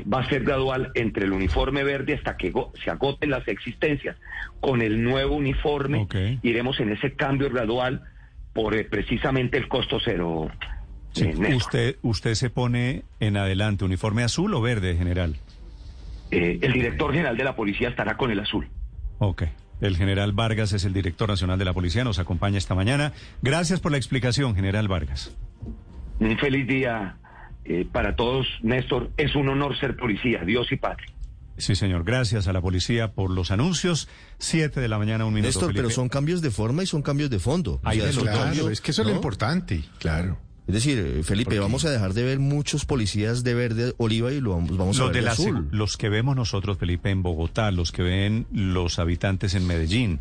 va 0.00 0.20
a 0.20 0.28
ser 0.28 0.44
gradual 0.44 0.90
entre 0.94 1.24
el 1.24 1.32
uniforme 1.32 1.84
verde 1.84 2.14
hasta 2.14 2.36
que 2.36 2.52
se 2.82 2.90
agoten 2.90 3.30
las 3.30 3.46
existencias. 3.48 4.16
Con 4.60 4.82
el 4.82 5.02
nuevo 5.02 5.36
uniforme 5.36 6.06
iremos 6.42 6.80
en 6.80 6.92
ese 6.92 7.12
cambio 7.12 7.50
gradual 7.50 8.02
por 8.52 8.74
eh, 8.74 8.84
precisamente 8.84 9.58
el 9.58 9.68
costo 9.68 9.98
cero. 10.04 10.50
Sí. 11.12 11.24
eh. 11.24 11.54
¿Usted, 11.54 11.96
¿Usted 12.02 12.34
se 12.34 12.50
pone 12.50 13.02
en 13.20 13.36
adelante 13.36 13.84
uniforme 13.84 14.22
azul 14.22 14.54
o 14.54 14.60
verde, 14.60 14.96
general? 14.96 15.36
Eh, 16.30 16.58
el 16.62 16.72
director 16.72 17.12
general 17.12 17.36
de 17.36 17.44
la 17.44 17.54
policía 17.54 17.90
estará 17.90 18.16
con 18.16 18.30
el 18.30 18.40
azul. 18.40 18.68
Ok. 19.18 19.44
El 19.82 19.96
general 19.96 20.32
Vargas 20.32 20.72
es 20.72 20.84
el 20.84 20.92
director 20.92 21.28
nacional 21.28 21.58
de 21.58 21.64
la 21.64 21.72
policía, 21.72 22.04
nos 22.04 22.18
acompaña 22.18 22.56
esta 22.56 22.74
mañana. 22.74 23.12
Gracias 23.42 23.80
por 23.80 23.90
la 23.90 23.98
explicación, 23.98 24.54
general 24.54 24.88
Vargas. 24.88 25.36
Un 26.20 26.38
feliz 26.38 26.66
día 26.68 27.16
eh, 27.64 27.86
para 27.90 28.16
todos, 28.16 28.46
Néstor. 28.62 29.10
Es 29.16 29.34
un 29.34 29.48
honor 29.48 29.78
ser 29.78 29.96
policía, 29.96 30.42
Dios 30.44 30.70
y 30.72 30.76
patria. 30.76 31.08
Sí, 31.58 31.76
señor. 31.76 32.04
Gracias 32.04 32.48
a 32.48 32.52
la 32.52 32.60
policía 32.60 33.12
por 33.12 33.30
los 33.30 33.50
anuncios. 33.50 34.08
Siete 34.38 34.80
de 34.80 34.88
la 34.88 34.98
mañana, 34.98 35.24
un 35.26 35.34
minuto. 35.34 35.48
Néstor, 35.48 35.74
pero 35.74 35.90
son 35.90 36.08
cambios 36.08 36.40
de 36.42 36.50
forma 36.50 36.82
y 36.82 36.86
son 36.86 37.02
cambios 37.02 37.30
de 37.30 37.38
fondo. 37.38 37.80
Los 37.84 38.14
dos. 38.14 38.24
cambio, 38.24 38.70
es 38.70 38.80
que 38.80 38.90
eso 38.90 39.02
es 39.02 39.08
lo 39.08 39.14
importante, 39.14 39.82
claro. 39.98 40.38
Es 40.66 40.74
decir, 40.74 40.98
eh, 40.98 41.22
Felipe, 41.24 41.58
vamos 41.58 41.84
a 41.84 41.90
dejar 41.90 42.14
de 42.14 42.22
ver 42.22 42.38
muchos 42.38 42.84
policías 42.84 43.42
de 43.42 43.52
verde 43.52 43.94
oliva 43.98 44.32
y 44.32 44.40
lo 44.40 44.50
vamos, 44.50 44.76
vamos 44.76 44.96
a 44.98 45.02
Los, 45.02 45.08
ver 45.08 45.14
de 45.14 45.20
de 45.20 45.26
la 45.26 45.32
azul. 45.32 45.68
los 45.72 45.96
que 45.96 46.08
vemos 46.08 46.36
nosotros, 46.36 46.78
Felipe, 46.78 47.10
en 47.10 47.22
Bogotá, 47.22 47.70
los 47.72 47.90
que 47.90 48.02
ven 48.02 48.46
los 48.52 48.98
habitantes 49.00 49.54
en 49.54 49.66
Medellín, 49.66 50.20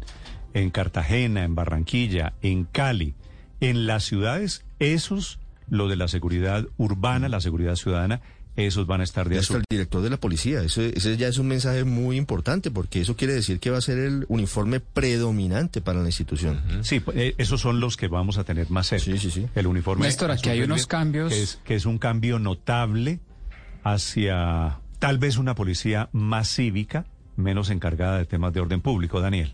en 0.54 0.72
Cartagena, 0.72 1.44
en 1.44 1.54
Barranquilla, 1.54 2.34
en 2.42 2.64
Cali, 2.66 3.14
en 3.60 3.86
las 3.86 4.04
ciudades, 4.04 4.66
esos, 4.80 5.40
lo 5.72 5.88
de 5.88 5.96
la 5.96 6.08
seguridad 6.08 6.68
urbana, 6.78 7.30
la 7.30 7.40
seguridad 7.42 7.76
ciudadana, 7.76 8.22
esos 8.58 8.86
van 8.86 9.00
a 9.00 9.06
estar 9.06 9.30
de 9.30 9.36
Néstor, 9.38 9.58
azul. 9.58 9.66
el 9.70 9.78
director 9.78 10.02
de 10.02 10.10
la 10.10 10.18
policía. 10.18 10.62
Ese, 10.62 10.92
ese 10.96 11.16
ya 11.16 11.30
es 11.30 11.38
un 11.38 11.48
mensaje 11.48 11.86
muy 11.86 12.18
importante 12.18 12.70
porque 12.70 13.00
eso 13.00 13.16
quiere 13.16 13.34
decir 13.34 13.62
que 13.62 13.70
va 13.70 13.78
a 13.78 13.82
ser 13.82 13.98
el 13.98 14.26
uniforme 14.28 14.82
predominante 14.82 15.80
para 15.80 16.02
la 16.02 16.08
institución. 16.08 16.62
Sí, 16.82 17.00
pues, 17.00 17.16
eh, 17.16 17.36
esos 17.38 17.62
son 17.62 17.80
los 17.80 17.96
que 17.96 18.10
vamos 18.10 18.38
a 18.38 18.44
tener 18.44 18.70
más 18.70 18.88
cerca. 18.88 19.10
El 19.56 19.68
uniforme. 19.68 20.06
Néstor, 20.06 20.32
aquí 20.32 20.50
hay 20.50 20.62
unos 20.62 20.86
cambios. 20.86 21.32
Que 21.32 21.42
es, 21.42 21.60
que 21.64 21.76
es 21.76 21.86
un 21.86 21.98
cambio 21.98 22.38
notable 22.38 23.20
hacia 23.84 24.80
tal 25.00 25.18
vez 25.18 25.38
una 25.38 25.56
policía 25.56 26.10
más 26.12 26.54
cívica, 26.54 27.06
menos 27.38 27.70
encargada 27.70 28.18
de 28.18 28.26
temas 28.26 28.52
de 28.54 28.60
orden 28.60 28.82
público, 28.82 29.22
Daniel. 29.22 29.54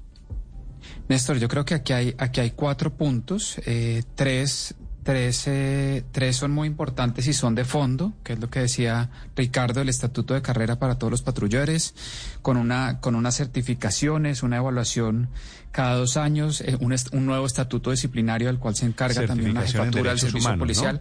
Néstor, 1.08 1.38
yo 1.38 1.48
creo 1.48 1.66
que 1.66 1.76
aquí 1.76 1.94
hay, 1.94 2.16
aquí 2.18 2.40
hay 2.42 2.52
cuatro 2.52 2.92
puntos. 2.94 3.60
eh, 3.66 4.04
tres, 4.16 4.76
tres, 5.08 5.48
eh, 5.48 6.04
tres 6.12 6.36
son 6.36 6.52
muy 6.52 6.68
importantes 6.68 7.28
y 7.28 7.34
son 7.34 7.56
de 7.56 7.64
fondo, 7.64 8.12
que 8.26 8.34
es 8.34 8.40
lo 8.40 8.50
que 8.50 8.60
decía 8.60 9.10
Ricardo, 9.38 9.80
el 9.80 9.88
estatuto 9.88 10.34
de 10.34 10.42
carrera 10.42 10.80
para 10.80 10.98
todos 10.98 11.12
los 11.12 11.22
patrullores, 11.22 11.96
con, 12.42 12.58
una, 12.58 13.00
con 13.00 13.16
unas 13.16 13.38
certificaciones, 13.38 14.44
una 14.44 14.58
evaluación 14.58 15.30
cada 15.72 15.96
dos 15.96 16.18
años, 16.18 16.60
eh, 16.60 16.76
un, 16.82 16.94
un 17.14 17.26
nuevo 17.26 17.46
estatuto 17.46 17.92
disciplinario 17.92 18.48
del 18.48 18.60
cual 18.60 18.76
se 18.76 18.86
encarga 18.86 19.26
también 19.26 19.56
en 19.56 19.64
jefatura 19.64 20.10
del 20.10 20.20
servicio 20.20 20.50
humanos, 20.50 20.84
¿no? 20.84 21.00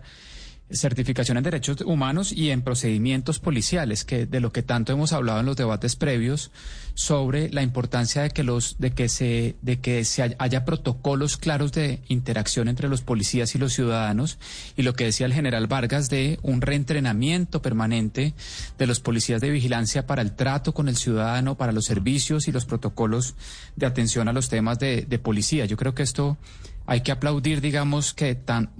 Certificación 0.71 1.37
en 1.39 1.45
derechos 1.45 1.81
humanos 1.83 2.33
y 2.33 2.51
en 2.51 2.63
procedimientos 2.63 3.39
policiales, 3.39 4.05
que 4.05 4.27
de 4.27 4.41
lo 4.41 4.53
que 4.53 4.63
tanto 4.63 4.93
hemos 4.93 5.13
hablado 5.13 5.41
en 5.41 5.47
los 5.47 5.57
debates 5.57 5.95
previos 5.95 6.51
sobre 6.95 7.51
la 7.51 7.63
importancia 7.63 8.23
de 8.23 8.31
que 8.31 8.43
los 8.43 8.79
de 8.79 8.91
que 8.93 9.09
se 9.09 9.57
de 9.63 9.81
que 9.81 10.05
se 10.05 10.35
haya 10.39 10.65
protocolos 10.65 11.37
claros 11.37 11.73
de 11.73 12.01
interacción 12.09 12.69
entre 12.69 12.89
los 12.89 13.03
policías 13.03 13.55
y 13.55 13.59
los 13.59 13.75
ciudadanos 13.75 14.39
y 14.77 14.83
lo 14.83 14.95
que 14.95 15.05
decía 15.05 15.27
el 15.27 15.35
general 15.35 15.67
Vargas 15.67 16.09
de 16.09 16.39
un 16.43 16.63
reentrenamiento 16.63 17.63
permanente 17.63 18.35
de 18.79 18.87
los 18.87 19.01
policías 19.01 19.41
de 19.41 19.51
vigilancia 19.51 20.07
para 20.07 20.23
el 20.23 20.33
trato 20.33 20.73
con 20.75 20.89
el 20.89 20.97
ciudadano, 20.97 21.57
para 21.57 21.73
los 21.73 21.85
servicios 21.85 22.49
y 22.49 22.53
los 22.53 22.65
protocolos 22.65 23.35
de 23.77 23.87
atención 23.87 24.29
a 24.29 24.33
los 24.33 24.49
temas 24.49 24.79
de, 24.79 25.03
de 25.03 25.19
policía. 25.19 25.67
Yo 25.67 25.77
creo 25.77 25.95
que 25.95 26.03
esto 26.03 26.39
hay 26.87 27.01
que 27.03 27.13
aplaudir, 27.13 27.61
digamos, 27.61 28.15
que 28.15 28.35
tan, 28.35 28.71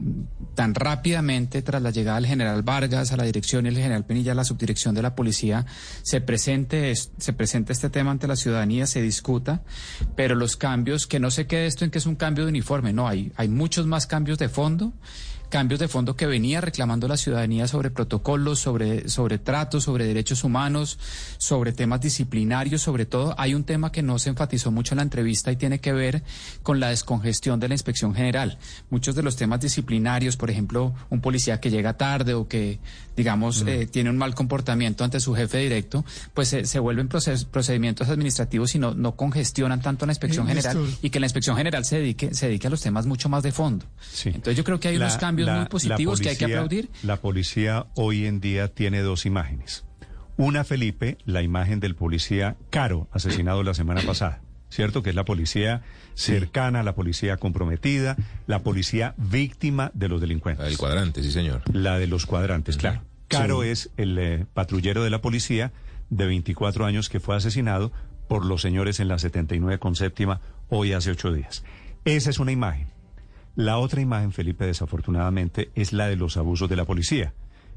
tan 0.55 0.75
rápidamente 0.75 1.61
tras 1.63 1.83
la 1.83 1.91
llegada 1.91 2.17
del 2.19 2.27
general 2.27 2.63
Vargas 2.63 3.13
a 3.13 3.17
la 3.17 3.25
dirección 3.25 3.67
y 3.67 3.71
el 3.71 3.77
general 3.77 4.05
Penilla 4.05 4.33
a 4.33 4.35
la 4.37 4.45
subdirección 4.45 4.95
de 4.95 5.03
la 5.03 5.15
policía 5.15 5.67
se 6.03 6.21
presente, 6.21 6.91
es- 6.93 7.11
se 7.19 7.33
presente 7.33 7.73
este 7.73 7.91
tema 7.91 8.11
ante 8.13 8.29
la 8.29 8.37
ciudadanía, 8.37 8.87
se 8.87 9.03
discuta, 9.03 9.63
pero 10.15 10.35
los 10.35 10.57
cambios, 10.57 11.07
que 11.07 11.19
no 11.21 11.31
se 11.31 11.47
quede 11.47 11.67
esto 11.67 11.85
en 11.85 11.91
que 11.91 11.99
es 11.99 12.07
un 12.07 12.17
cambio 12.17 12.45
de 12.45 12.51
uniforme, 12.51 12.93
no, 12.93 13.09
hay, 13.09 13.33
hay 13.37 13.49
muchos 13.49 13.87
más 13.87 14.07
cambios 14.07 14.39
de 14.39 14.49
fondo 14.49 14.93
cambios 15.49 15.79
de 15.81 15.89
fondo 15.89 16.17
que 16.17 16.27
venía 16.27 16.61
reclamando 16.61 17.07
la 17.09 17.17
ciudadanía 17.17 17.69
sobre 17.69 17.91
protocolos, 17.91 18.59
sobre, 18.59 19.09
sobre 19.09 19.39
tratos, 19.39 19.85
sobre 19.85 20.05
derechos 20.07 20.45
humanos, 20.45 20.99
sobre 21.39 21.73
temas 21.73 22.01
disciplinarios, 22.01 22.83
sobre 22.83 23.07
todo. 23.07 23.35
Hay 23.39 23.55
un 23.55 23.65
tema 23.65 23.93
que 23.93 24.03
no 24.03 24.19
se 24.19 24.31
enfatizó 24.31 24.71
mucho 24.71 24.95
en 24.95 24.97
la 24.97 25.03
entrevista 25.03 25.53
y 25.53 25.57
tiene 25.57 25.79
que 25.81 25.93
ver 25.93 26.23
con 26.63 26.81
la 26.81 26.89
descongestión 26.89 27.61
de 27.61 27.69
la 27.69 27.75
inspección 27.75 28.15
general. 28.15 28.59
Muchos 28.91 29.15
de 29.15 29.23
los 29.23 29.37
temas 29.37 29.61
disciplinarios, 29.61 30.37
por 30.37 30.51
ejemplo, 30.51 30.95
un 31.11 31.21
policía 31.21 31.61
que 31.61 31.71
llega 31.71 31.97
tarde 31.97 32.35
o 32.35 32.49
que, 32.49 32.79
digamos, 33.17 33.63
eh, 33.67 33.87
tiene 33.87 34.11
un 34.11 34.19
mal 34.19 34.35
comportamiento 34.35 35.05
ante 35.05 35.21
su 35.21 35.35
jefe 35.35 35.59
directo, 35.59 36.05
pues 36.35 36.53
eh, 36.53 36.67
se 36.67 36.79
vuelven 36.79 37.09
proces- 37.09 37.47
procedimientos 37.47 38.09
administrativos 38.09 38.75
y 38.75 38.79
no, 38.79 38.95
no 38.95 39.17
congestionan 39.17 39.81
tanto 39.81 40.07
la 40.07 40.13
inspección 40.13 40.47
Eh, 40.47 40.49
general 40.55 40.77
y 41.03 41.11
que 41.11 41.21
la 41.21 41.27
inspección 41.27 41.57
general 41.57 41.85
se 41.85 41.97
dedique, 41.99 42.35
se 42.35 42.47
dedique 42.47 42.67
a 42.67 42.71
los 42.71 42.81
temas 42.83 43.07
mucho 43.07 43.29
más 43.29 43.43
de 43.43 43.53
fondo. 43.53 43.87
Entonces 44.35 44.57
yo 44.57 44.65
creo 44.65 44.81
que 44.81 44.89
hay 44.89 44.97
unos 44.97 45.13
La- 45.15 45.19
cambios 45.47 45.55
la- 45.55 45.55
muy 45.55 45.65
la 45.65 45.69
positivos 45.69 46.21
que 46.21 46.29
hay 46.31 46.37
que 46.37 46.45
policía- 46.45 46.59
aplaudir. 46.59 46.91
La 47.03 47.17
policía 47.21 47.87
hoy 47.95 48.27
en 48.27 48.41
día 48.41 48.69
tiene 48.69 49.01
dos 49.01 49.27
imágenes. 49.27 49.85
Una, 50.37 50.65
Felipe, 50.65 51.17
la 51.25 51.43
imagen 51.43 51.81
del 51.81 51.95
policía 51.95 52.57
Caro, 52.71 53.09
asesinado 53.13 53.63
la 53.63 53.75
semana 53.75 54.03
pasada. 54.03 54.41
¿cierto? 54.69 55.03
Que 55.03 55.11
es 55.11 55.17
la 55.17 55.25
policía 55.25 55.83
cercana, 56.15 56.83
la 56.83 56.95
policía 56.97 57.37
comprometida, 57.37 58.17
la 58.49 58.59
policía 58.65 59.15
víctima 59.17 59.91
de 59.95 60.09
los 60.09 60.21
delincuentes. 60.21 60.67
El 60.67 60.77
cuadrante, 60.77 61.23
sí, 61.23 61.31
señor. 61.31 61.63
La 61.73 61.99
de 61.99 62.09
los 62.09 62.27
cuadrantes, 62.27 62.77
claro. 62.77 63.01
Caro 63.29 63.63
es 63.63 63.91
el 63.97 64.19
eh, 64.19 64.45
patrullero 64.55 65.05
de 65.05 65.11
la 65.11 65.21
policía 65.23 65.73
de 66.11 66.27
24 66.27 66.85
años 66.85 67.09
que 67.09 67.21
fue 67.21 67.37
asesinado 67.37 67.93
por 68.29 68.45
los 68.45 68.61
señores 68.61 68.99
en 69.01 69.09
la 69.09 69.19
79 69.19 69.79
con 69.79 69.95
séptima 69.95 70.41
hoy 70.69 70.93
hace 70.93 71.13
ocho 71.13 71.33
días. 71.33 71.65
Esa 72.05 72.31
es 72.31 72.39
una 72.41 72.53
imagen. 72.53 72.89
La 73.57 73.79
otra 73.79 74.01
imagen, 74.01 74.33
Felipe, 74.33 74.67
desafortunadamente, 74.67 75.71
es 75.75 75.93
la 75.93 76.07
de 76.07 76.17
los 76.17 76.37
abusos 76.37 76.69
de 76.69 76.77
la 76.77 76.85
policía. 76.85 77.33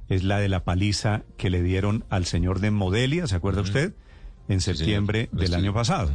Es 0.09 0.23
la 0.23 0.39
de 0.39 0.49
la 0.49 0.63
paliza 0.63 1.23
que 1.37 1.49
le 1.49 1.63
dieron 1.63 2.03
al 2.09 2.25
señor 2.25 2.59
de 2.59 2.69
Modelia, 2.71 3.27
¿se 3.27 3.35
acuerda 3.35 3.61
usted? 3.61 3.93
En 4.47 4.59
septiembre 4.61 5.29
del 5.31 5.53
año 5.53 5.73
pasado. 5.73 6.11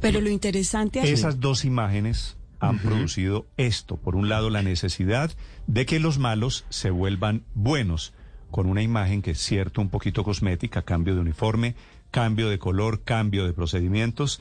Pero 0.00 0.20
lo 0.20 0.28
interesante 0.30 1.00
aquí- 1.00 1.08
Esas 1.10 1.40
dos 1.40 1.64
imágenes 1.64 2.36
han 2.58 2.78
producido 2.78 3.46
esto. 3.56 3.96
Por 3.96 4.16
un 4.16 4.28
lado, 4.28 4.50
la 4.50 4.62
necesidad 4.62 5.30
de 5.66 5.86
que 5.86 6.00
los 6.00 6.18
malos 6.18 6.64
se 6.70 6.90
vuelvan 6.90 7.44
buenos, 7.54 8.12
con 8.50 8.66
una 8.66 8.82
imagen 8.82 9.20
que 9.22 9.32
es 9.32 9.38
cierto 9.38 9.80
un 9.80 9.88
poquito 9.90 10.24
cosmética, 10.24 10.82
cambio 10.82 11.14
de 11.14 11.20
uniforme, 11.20 11.74
cambio 12.10 12.48
de 12.48 12.58
color, 12.58 13.02
cambio 13.02 13.44
de 13.46 13.52
procedimientos, 13.52 14.40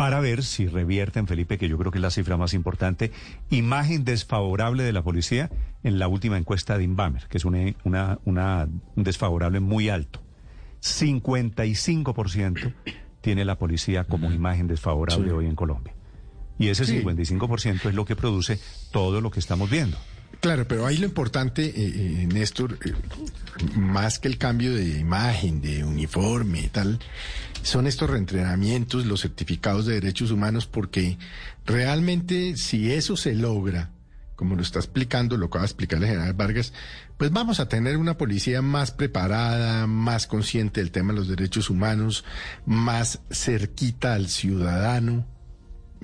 para 0.00 0.18
ver 0.20 0.42
si 0.42 0.66
revierten, 0.66 1.26
Felipe, 1.26 1.58
que 1.58 1.68
yo 1.68 1.76
creo 1.76 1.92
que 1.92 1.98
es 1.98 2.02
la 2.02 2.10
cifra 2.10 2.38
más 2.38 2.54
importante, 2.54 3.12
imagen 3.50 4.02
desfavorable 4.02 4.82
de 4.82 4.94
la 4.94 5.02
policía 5.02 5.50
en 5.82 5.98
la 5.98 6.08
última 6.08 6.38
encuesta 6.38 6.78
de 6.78 6.84
Inbamer, 6.84 7.26
que 7.28 7.36
es 7.36 7.44
una, 7.44 7.58
una, 7.84 8.18
una- 8.24 8.66
un 8.96 9.04
desfavorable 9.04 9.60
muy 9.60 9.90
alto. 9.90 10.22
55% 10.80 12.72
tiene 13.20 13.44
la 13.44 13.58
policía 13.58 14.04
como 14.04 14.32
imagen 14.32 14.66
desfavorable 14.68 15.26
Sí. 15.28 15.34
hoy 15.34 15.44
en 15.46 15.54
Colombia. 15.54 15.92
Y 16.58 16.68
ese 16.68 16.86
Sí. 16.86 16.92
55% 17.02 17.88
es 17.90 17.94
lo 17.94 18.06
que 18.06 18.16
produce 18.16 18.58
todo 18.92 19.20
lo 19.20 19.30
que 19.30 19.40
estamos 19.40 19.68
viendo. 19.70 19.98
Claro, 20.40 20.66
pero 20.66 20.86
ahí 20.86 20.96
lo 20.96 21.04
importante, 21.04 21.66
eh, 21.66 21.72
eh, 21.76 22.26
Néstor, 22.26 22.78
eh, 22.84 22.94
más 23.76 24.18
que 24.18 24.28
el 24.28 24.38
cambio 24.38 24.74
de 24.74 24.98
imagen, 24.98 25.60
de 25.60 25.84
uniforme 25.84 26.60
y 26.60 26.68
tal, 26.68 26.98
son 27.62 27.86
estos 27.86 28.08
reentrenamientos, 28.08 29.04
los 29.04 29.20
certificados 29.20 29.84
de 29.84 29.94
derechos 29.94 30.30
humanos, 30.30 30.66
porque 30.66 31.18
realmente 31.66 32.56
si 32.56 32.90
eso 32.90 33.18
se 33.18 33.34
logra, 33.34 33.90
como 34.34 34.56
lo 34.56 34.62
está 34.62 34.78
explicando, 34.78 35.36
lo 35.36 35.46
acaba 35.46 35.64
de 35.64 35.66
explicar 35.66 35.98
el 35.98 36.06
general 36.06 36.32
Vargas, 36.32 36.72
pues 37.18 37.30
vamos 37.30 37.60
a 37.60 37.68
tener 37.68 37.98
una 37.98 38.16
policía 38.16 38.62
más 38.62 38.92
preparada, 38.92 39.86
más 39.86 40.26
consciente 40.26 40.80
del 40.80 40.90
tema 40.90 41.12
de 41.12 41.18
los 41.18 41.28
derechos 41.28 41.68
humanos, 41.68 42.24
más 42.64 43.20
cerquita 43.30 44.14
al 44.14 44.28
ciudadano. 44.28 45.26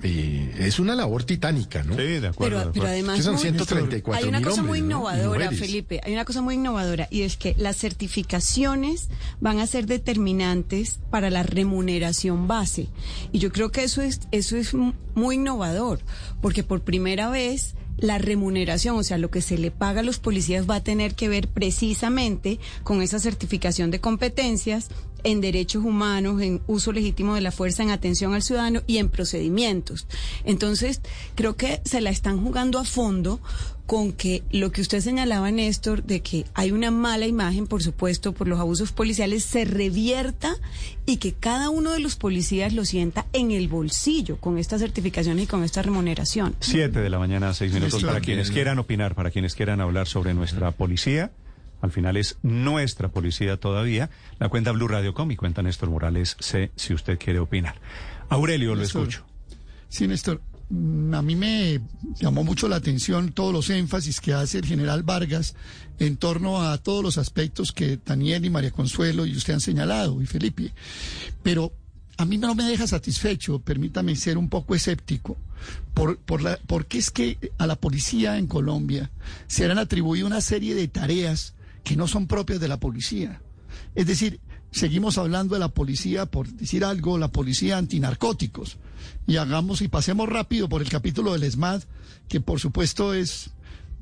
Eh, 0.03 0.53
es 0.59 0.79
una 0.79 0.93
labor 0.93 1.23
titánica, 1.23 1.83
¿no? 1.83 1.95
Sí, 1.95 2.03
de 2.03 2.31
Pero, 2.37 2.71
pero 2.71 2.85
además 2.85 3.23
son 3.23 3.33
muy- 3.33 3.41
134 3.41 4.23
hay 4.23 4.29
una 4.29 4.41
cosa 4.41 4.61
hombres, 4.61 4.67
muy 4.69 4.79
innovadora. 4.79 5.51
Felipe. 5.51 6.01
Hay 6.03 6.13
una 6.13 6.23
cosa 6.23 6.41
muy 6.41 6.53
innovadora 6.55 7.07
y 7.09 7.21
es 7.23 7.35
que 7.35 7.55
las 7.57 7.77
certificaciones 7.77 9.09
van 9.39 9.59
a 9.59 9.65
ser 9.67 9.87
determinantes 9.87 10.99
para 11.09 11.29
la 11.29 11.41
remuneración 11.43 12.47
base. 12.47 12.89
Y 13.31 13.39
yo 13.39 13.51
creo 13.51 13.71
que 13.71 13.83
eso 13.83 14.01
es 14.01 14.19
eso 14.31 14.55
es 14.57 14.73
muy 15.15 15.35
innovador, 15.35 15.99
porque 16.41 16.63
por 16.63 16.81
primera 16.81 17.29
vez 17.29 17.73
la 17.97 18.17
remuneración, 18.17 18.95
o 18.97 19.03
sea, 19.03 19.17
lo 19.17 19.31
que 19.31 19.41
se 19.41 19.57
le 19.57 19.71
paga 19.71 20.01
a 20.01 20.03
los 20.03 20.19
policías 20.19 20.69
va 20.69 20.75
a 20.75 20.83
tener 20.83 21.15
que 21.15 21.29
ver 21.29 21.47
precisamente 21.47 22.59
con 22.83 23.01
esa 23.01 23.19
certificación 23.19 23.91
de 23.91 23.99
competencias 23.99 24.89
en 25.23 25.41
derechos 25.41 25.83
humanos, 25.83 26.41
en 26.41 26.61
uso 26.67 26.91
legítimo 26.91 27.35
de 27.35 27.41
la 27.41 27.51
fuerza, 27.51 27.83
en 27.83 27.89
atención 27.89 28.33
al 28.33 28.43
ciudadano 28.43 28.81
y 28.87 28.97
en 28.97 29.09
procedimientos. 29.09 30.07
Entonces, 30.43 31.01
creo 31.35 31.55
que 31.55 31.81
se 31.85 32.01
la 32.01 32.11
están 32.11 32.43
jugando 32.43 32.79
a 32.79 32.85
fondo 32.85 33.41
con 33.87 34.11
que 34.11 34.43
lo 34.51 34.71
que 34.71 34.81
usted 34.81 34.99
señalaba, 34.99 35.49
Néstor, 35.49 36.03
de 36.03 36.19
que 36.19 36.45
hay 36.53 36.71
una 36.71 36.91
mala 36.91 37.25
imagen, 37.25 37.67
por 37.67 37.81
supuesto, 37.81 38.33
por 38.33 38.47
los 38.47 38.59
abusos 38.59 38.91
policiales, 38.91 39.45
se 39.45 39.63
revierta 39.63 40.55
y 41.05 41.17
que 41.17 41.33
cada 41.33 41.69
uno 41.69 41.91
de 41.91 41.99
los 41.99 42.17
policías 42.17 42.73
lo 42.73 42.83
sienta 42.83 43.25
en 43.31 43.51
el 43.51 43.69
bolsillo 43.69 44.37
con 44.37 44.57
estas 44.57 44.81
certificaciones 44.81 45.45
y 45.45 45.47
con 45.47 45.63
esta 45.63 45.81
remuneración. 45.81 46.55
Siete 46.59 46.99
de 46.99 47.09
la 47.09 47.17
mañana, 47.17 47.53
seis 47.53 47.73
minutos. 47.73 48.03
Para 48.03 48.19
quienes 48.19 48.49
bien. 48.49 48.55
quieran 48.55 48.79
opinar, 48.79 49.15
para 49.15 49.31
quienes 49.31 49.55
quieran 49.55 49.79
hablar 49.79 50.07
sobre 50.07 50.33
nuestra 50.33 50.71
policía, 50.71 51.31
al 51.81 51.91
final 51.91 52.17
es 52.17 52.37
nuestra 52.43 53.07
policía 53.07 53.55
todavía. 53.55 54.09
La 54.37 54.49
cuenta 54.49 54.73
Blue 54.73 54.89
Radio 54.89 55.13
Com 55.13 55.31
y 55.31 55.37
cuenta 55.37 55.63
Néstor 55.63 55.89
Morales 55.89 56.35
C, 56.41 56.71
si 56.75 56.93
usted 56.93 57.17
quiere 57.17 57.39
opinar. 57.39 57.75
Aurelio, 58.27 58.75
lo 58.75 58.81
Néstor. 58.81 59.03
escucho. 59.03 59.25
Sí, 59.89 60.07
Néstor. 60.07 60.41
Mm, 60.69 61.13
A 61.13 61.21
mí 61.21 61.35
me 61.35 61.81
llamó 62.19 62.43
mucho 62.43 62.67
la 62.67 62.77
atención 62.77 63.31
todos 63.31 63.53
los 63.53 63.69
énfasis 63.69 64.21
que 64.21 64.33
hace 64.33 64.59
el 64.59 64.65
general 64.65 65.03
Vargas 65.03 65.55
en 65.99 66.17
torno 66.17 66.61
a 66.61 66.77
todos 66.77 67.03
los 67.03 67.17
aspectos 67.17 67.71
que 67.71 67.99
Daniel 68.05 68.45
y 68.45 68.49
María 68.49 68.71
Consuelo 68.71 69.25
y 69.25 69.35
usted 69.35 69.55
han 69.55 69.61
señalado, 69.61 70.21
y 70.21 70.25
Felipe. 70.25 70.73
Pero 71.43 71.73
a 72.17 72.25
mí 72.25 72.37
no 72.37 72.55
me 72.55 72.63
deja 72.63 72.87
satisfecho, 72.87 73.59
permítame 73.59 74.15
ser 74.15 74.37
un 74.37 74.49
poco 74.49 74.75
escéptico, 74.75 75.37
por, 75.93 76.17
por 76.17 76.41
la, 76.41 76.59
porque 76.67 76.97
es 76.97 77.11
que 77.11 77.51
a 77.57 77.67
la 77.67 77.75
policía 77.75 78.37
en 78.37 78.47
Colombia 78.47 79.11
se 79.47 79.65
han 79.65 79.77
atribuido 79.77 80.27
una 80.27 80.41
serie 80.41 80.75
de 80.75 80.87
tareas 80.87 81.53
que 81.83 81.95
no 81.95 82.07
son 82.07 82.27
propias 82.27 82.59
de 82.59 82.67
la 82.67 82.79
policía. 82.79 83.41
Es 83.95 84.07
decir, 84.07 84.39
seguimos 84.71 85.17
hablando 85.17 85.55
de 85.55 85.59
la 85.59 85.69
policía, 85.69 86.25
por 86.25 86.47
decir 86.47 86.83
algo, 86.83 87.17
la 87.17 87.31
policía 87.31 87.77
antinarcóticos. 87.77 88.77
Y 89.25 89.37
hagamos 89.37 89.81
y 89.81 89.87
pasemos 89.87 90.29
rápido 90.29 90.69
por 90.69 90.81
el 90.81 90.89
capítulo 90.89 91.33
del 91.33 91.43
ESMAD, 91.43 91.83
que 92.27 92.41
por 92.41 92.59
supuesto 92.59 93.13
es 93.13 93.51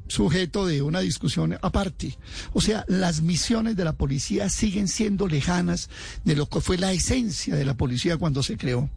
sujeto 0.08 0.66
de 0.66 0.82
una 0.82 1.00
discusión 1.00 1.58
aparte. 1.62 2.18
O 2.54 2.62
sea, 2.62 2.86
las 2.88 3.22
misiones 3.22 3.76
de 3.76 3.84
la 3.84 3.94
policía 3.94 4.50
siguen 4.50 4.88
siendo 4.88 5.28
lejanas 5.28 5.90
de 6.24 6.36
lo 6.36 6.48
que 6.48 6.62
fue 6.62 6.78
la 6.78 6.92
esencia 6.92 7.56
de 7.56 7.66
la 7.66 7.76
policía 7.76 8.18
cuando 8.18 8.44
se 8.44 8.58
creó. 8.58 8.90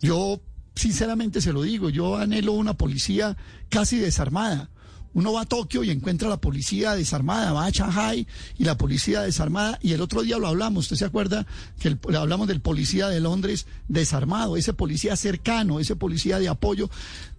Yo, 0.00 0.40
sinceramente 0.74 1.40
se 1.40 1.52
lo 1.52 1.62
digo, 1.62 1.88
yo 1.88 2.16
anhelo 2.16 2.52
una 2.52 2.74
policía 2.74 3.36
casi 3.68 3.98
desarmada. 3.98 4.70
Uno 5.14 5.32
va 5.32 5.42
a 5.42 5.46
Tokio 5.46 5.82
y 5.84 5.90
encuentra 5.90 6.28
la 6.28 6.36
policía 6.36 6.94
desarmada, 6.94 7.52
va 7.52 7.66
a 7.66 7.70
Shanghai 7.70 8.26
y 8.58 8.64
la 8.64 8.76
policía 8.76 9.22
desarmada. 9.22 9.78
Y 9.80 9.92
el 9.92 10.00
otro 10.00 10.22
día 10.22 10.38
lo 10.38 10.48
hablamos, 10.48 10.84
¿usted 10.86 10.96
se 10.96 11.04
acuerda 11.04 11.46
que 11.78 11.88
el- 11.88 11.98
le 12.08 12.16
hablamos 12.18 12.48
del 12.48 12.60
policía 12.60 13.08
de 13.08 13.20
Londres 13.20 13.66
desarmado, 13.88 14.56
ese 14.56 14.72
policía 14.74 15.16
cercano, 15.16 15.78
ese 15.80 15.96
policía 15.96 16.38
de 16.38 16.48
apoyo? 16.48 16.90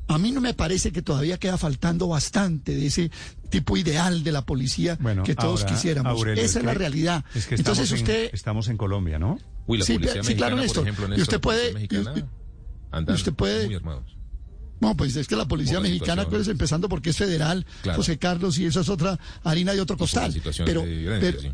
A 0.08 0.18
mí 0.20 0.32
no 0.32 0.40
me 0.40 0.54
parece 0.54 0.92
que 0.92 1.02
todavía 1.02 1.38
queda 1.40 1.58
faltando 1.58 2.08
bastante 2.08 2.76
de 2.76 2.86
ese 2.86 3.12
tipo 3.50 3.76
ideal 3.76 4.24
de 4.24 4.32
la 4.32 4.46
policía 4.46 4.98
Bueno, 5.02 5.24
que 5.24 5.34
todos 5.36 5.64
ahora, 5.64 5.74
quisiéramos. 5.74 6.12
Aurelio, 6.14 6.44
Esa 6.44 6.60
es, 6.60 6.66
la 6.66 6.74
realidad. 6.76 7.26
Es 7.34 7.48
que 7.48 7.56
Entonces 7.56 7.86
estamos, 7.86 7.92
en, 8.10 8.16
usted... 8.16 8.30
estamos 8.34 8.68
en 8.68 8.78
Colombia, 8.78 9.18
¿no? 9.20 9.40
Uy, 9.68 9.80
la 9.80 9.86
Sí, 9.86 9.94
policía 9.96 10.24
sí, 10.24 10.36
claro, 10.36 10.56
mexicana, 10.58 10.62
Néstor. 10.62 10.84
por 10.84 10.94
ejemplo, 10.94 11.18
Y 11.18 11.22
usted 11.24 11.40
puede- 11.42 11.74
mexicana 11.74 12.14
y- 12.18 12.24
andan 12.92 13.16
usted 13.16 13.34
puede- 13.34 13.66
muy 13.66 13.76
armados. 13.76 14.15
No, 14.82 14.96
pues 14.98 15.16
es 15.16 15.28
que 15.28 15.36
la 15.36 15.48
policía 15.48 15.80
mexicana, 15.80 16.24
acuérdese, 16.24 16.52
empezando 16.52 16.90
porque 16.90 17.12
es 17.12 17.18
federal, 17.18 17.66
Claro. 17.82 17.98
José 17.98 18.18
Carlos, 18.18 18.58
y 18.60 18.66
eso 18.66 18.82
es 18.82 18.90
otra 18.90 19.18
harina 19.44 19.74
de 19.74 19.82
otro 19.82 19.98
costal. 19.98 20.34
Pero, 20.66 20.84
pero, 21.20 21.40
sí. 21.40 21.52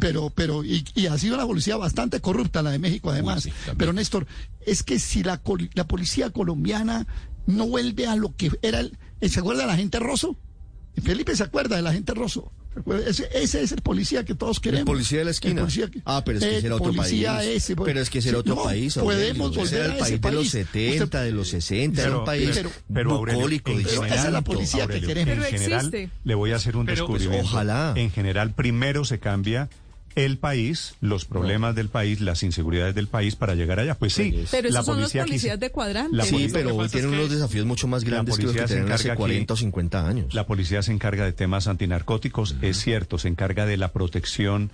pero, 0.00 0.30
pero, 0.30 0.64
y, 0.64 0.84
y 0.94 1.06
ha 1.06 1.18
sido 1.18 1.34
una 1.34 1.46
policía 1.46 1.76
bastante 1.76 2.20
corrupta 2.20 2.62
la 2.62 2.70
de 2.70 2.78
México, 2.78 3.10
además. 3.10 3.42
sí, 3.44 3.52
pero 3.76 3.92
Néstor, 3.92 4.26
es 4.64 4.82
que 4.82 4.98
si 4.98 5.22
la, 5.22 5.42
la 5.74 5.86
policía 5.86 6.30
colombiana 6.30 7.06
no 7.46 7.66
vuelve 7.66 8.06
a 8.06 8.16
lo 8.16 8.34
que 8.36 8.50
era 8.62 8.80
el, 8.80 8.96
¿se 9.20 9.40
acuerda 9.40 9.66
la 9.66 9.76
gente 9.76 9.98
Rosso? 9.98 10.36
Felipe 11.00 11.34
se 11.34 11.42
acuerda 11.44 11.76
de 11.76 11.82
la 11.82 11.92
gente 11.92 12.12
Rosso. 12.14 12.52
Ese, 13.06 13.28
ese 13.34 13.62
es 13.62 13.72
el 13.72 13.82
policía 13.82 14.24
que 14.24 14.34
todos 14.34 14.58
queremos. 14.58 14.80
El 14.80 14.86
policía 14.86 15.18
de 15.18 15.24
la 15.26 15.30
esquina. 15.30 15.52
El 15.54 15.58
policía 15.60 15.90
que- 15.90 16.00
ah, 16.06 16.22
pero 16.24 16.38
es 16.38 16.44
que 16.44 16.50
el 16.50 16.56
ese 16.56 16.66
era 16.68 16.76
otro 16.76 16.92
policía 16.92 17.34
país. 17.36 17.48
ese, 17.64 17.76
pues, 17.76 17.86
pero 17.86 18.00
es 18.00 18.08
que 18.10 18.18
era 18.18 18.28
sí, 18.30 18.34
otro 18.34 18.54
no, 18.54 18.62
país. 18.64 18.94
Podemos 18.94 19.46
Aurelio. 19.48 19.62
Ese 19.64 19.76
volver 19.76 19.84
era 19.84 19.84
a 19.92 19.96
el 19.96 20.02
ese 20.14 20.18
país 20.18 20.22
de 20.22 20.30
los 20.32 20.40
país. 20.42 20.50
70, 20.50 21.04
Usted- 21.04 21.22
de 21.24 21.32
los 21.32 21.48
60. 21.48 22.02
era 22.02 22.18
un 22.18 22.24
país 22.24 22.50
pero- 22.54 22.70
pero, 22.92 23.10
Aurelio, 23.12 23.40
bucólico, 23.40 23.70
en 23.72 23.80
Esa 23.80 23.90
es 23.90 23.98
la 23.98 24.06
general, 24.08 24.44
policía 24.44 24.76
que 24.78 24.82
Aurelio, 24.94 25.08
queremos. 25.08 25.32
En 25.34 25.40
Pero 25.40 25.50
general, 25.58 25.86
existe. 25.86 26.10
le 26.24 26.34
voy 26.34 26.52
a 26.52 26.56
hacer 26.56 26.76
un 26.76 26.86
Pero, 26.86 27.06
pues, 27.06 27.20
descubrimiento. 27.20 27.46
ojalá. 27.56 27.92
En 27.96 28.10
general, 28.10 28.54
primero 28.54 29.04
se 29.04 29.18
cambia 29.18 29.68
el 30.14 30.38
país, 30.38 30.94
los 31.00 31.24
problemas 31.24 31.74
del 31.74 31.88
país, 31.88 32.20
las 32.20 32.42
inseguridades 32.42 32.94
del 32.94 33.08
país 33.08 33.36
para 33.36 33.54
llegar 33.54 33.78
allá. 33.80 33.94
Pues 33.94 34.12
sí, 34.14 34.44
Pero 34.50 34.68
la 34.70 34.80
esos 34.80 34.86
son 34.86 34.96
los 35.00 35.10
policía 35.12 35.22
policías 35.24 35.60
de 35.60 35.70
cuadrante. 35.70 36.22
Sí, 36.24 36.32
policía- 36.32 36.50
pero 36.52 36.76
hoy 36.76 36.88
tienen 36.88 37.10
unos 37.10 37.30
desafíos 37.30 37.66
mucho 37.66 37.88
más 37.88 38.04
grandes 38.04 38.36
que 38.36 38.42
los 38.44 38.52
que 38.52 38.58
policía 38.60 38.76
tenían 38.76 38.92
hace 38.92 39.08
encarga 39.08 39.12
aquí- 39.14 39.18
40 39.20 39.54
o 39.54 39.56
50 39.56 40.06
años. 40.08 40.34
La 40.34 40.46
policía 40.46 40.82
se 40.82 40.92
encarga 40.92 41.24
de 41.24 41.32
temas 41.32 41.66
antinarcóticos, 41.68 42.56
es 42.62 42.78
cierto, 42.78 43.18
se 43.18 43.28
encarga 43.28 43.66
de 43.66 43.76
la 43.76 43.92
protección 43.92 44.70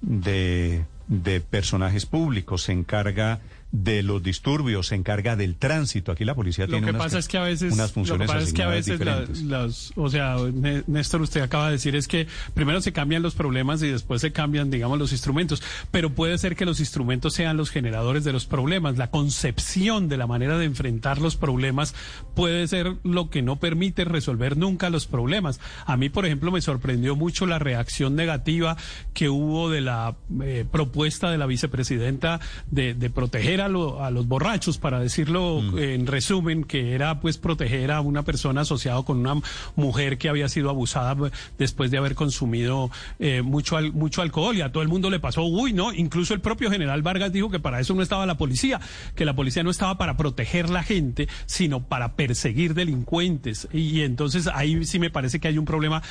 de, 0.00 0.84
de 1.08 1.40
personajes 1.40 2.06
públicos, 2.06 2.62
se 2.64 2.72
encarga 2.72 3.40
de 3.72 4.02
los 4.02 4.22
disturbios, 4.22 4.88
se 4.88 4.94
encarga 4.94 5.34
del 5.34 5.56
tránsito. 5.56 6.12
Aquí 6.12 6.26
la 6.26 6.34
policía 6.34 6.66
Lo 6.66 6.72
tiene 6.72 6.84
que 6.86 6.90
unas, 6.90 7.02
pasa 7.02 7.18
es 7.18 7.26
que 7.26 7.38
a 7.38 7.42
veces, 7.42 7.72
unas 7.72 7.78
lo 7.78 7.86
que 7.88 7.92
funciones 7.94 8.28
pasa 8.28 8.40
es 8.42 8.52
que 8.52 8.62
a 8.62 8.68
veces 8.68 9.00
la- 9.00 9.24
las, 9.44 9.92
o 9.96 10.10
sea, 10.10 10.36
Né- 10.52 10.84
Néstor, 10.86 11.22
usted 11.22 11.40
acaba 11.40 11.66
de 11.66 11.72
decir 11.72 11.96
es 11.96 12.06
que 12.06 12.26
primero 12.52 12.82
se 12.82 12.92
cambian 12.92 13.22
los 13.22 13.34
problemas 13.34 13.82
y 13.82 13.88
después 13.88 14.20
se 14.20 14.30
cambian, 14.30 14.70
digamos, 14.70 14.98
los 14.98 15.12
instrumentos, 15.12 15.62
pero 15.90 16.10
puede 16.10 16.36
ser 16.36 16.54
que 16.54 16.66
los 16.66 16.80
instrumentos 16.80 17.32
sean 17.32 17.56
los 17.56 17.70
generadores 17.70 18.24
de 18.24 18.32
los 18.34 18.44
problemas. 18.44 18.98
La 18.98 19.10
concepción 19.10 20.08
de 20.10 20.18
la 20.18 20.26
manera 20.26 20.58
de 20.58 20.66
enfrentar 20.66 21.18
los 21.22 21.36
problemas 21.36 21.94
puede 22.34 22.68
ser 22.68 22.96
lo 23.04 23.30
que 23.30 23.40
no 23.40 23.56
permite 23.56 24.04
resolver 24.04 24.58
nunca 24.58 24.90
los 24.90 25.06
problemas. 25.06 25.60
A 25.86 25.96
mí, 25.96 26.10
por 26.10 26.26
ejemplo, 26.26 26.52
me 26.52 26.60
sorprendió 26.60 27.16
mucho 27.16 27.46
la 27.46 27.58
reacción 27.58 28.16
negativa 28.16 28.76
que 29.14 29.30
hubo 29.30 29.70
de 29.70 29.80
la 29.80 30.14
eh, 30.42 30.66
propuesta 30.70 31.30
de 31.30 31.38
la 31.38 31.46
vicepresidenta 31.46 32.38
de, 32.70 32.92
de 32.92 33.08
proteger 33.08 33.61
a, 33.62 33.68
lo- 33.68 34.02
a 34.04 34.10
los 34.10 34.26
borrachos, 34.28 34.78
para 34.78 35.00
decirlo 35.00 35.60
eh, 35.78 35.94
en 35.94 36.06
resumen, 36.06 36.64
que 36.64 36.92
era 36.92 37.20
pues 37.20 37.38
proteger 37.38 37.90
a 37.92 38.00
una 38.00 38.22
persona 38.24 38.62
asociada 38.62 39.02
con 39.02 39.18
una 39.18 39.40
mujer 39.76 40.18
que 40.18 40.28
había 40.28 40.48
sido 40.48 40.68
abusada 40.70 41.16
después 41.58 41.90
de 41.90 41.98
haber 41.98 42.14
consumido 42.14 42.90
eh, 43.18 43.42
mucho, 43.42 43.76
al- 43.76 43.92
mucho 43.92 44.22
alcohol 44.22 44.56
y 44.56 44.60
a 44.60 44.72
todo 44.72 44.82
el 44.82 44.88
mundo 44.88 45.08
le 45.10 45.20
pasó, 45.20 45.42
uy, 45.44 45.72
no, 45.72 45.92
incluso 45.92 46.34
el 46.34 46.40
propio 46.40 46.70
general 46.70 47.02
Vargas 47.02 47.32
dijo 47.32 47.50
que 47.50 47.60
para 47.60 47.80
eso 47.80 47.94
no 47.94 48.02
estaba 48.02 48.26
la 48.26 48.36
policía, 48.36 48.80
que 49.14 49.24
la 49.24 49.34
policía 49.34 49.62
no 49.62 49.70
estaba 49.70 49.96
para 49.98 50.16
proteger 50.16 50.68
la 50.70 50.82
gente, 50.82 51.28
sino 51.46 51.84
para 51.88 52.16
perseguir 52.16 52.74
delincuentes. 52.74 53.68
Y 53.72 54.00
entonces 54.02 54.48
ahí 54.52 54.84
sí 54.84 54.98
me 54.98 55.10
parece 55.10 55.40
que 55.40 55.48
hay 55.48 55.58
un 55.58 55.64
problema 55.64 56.02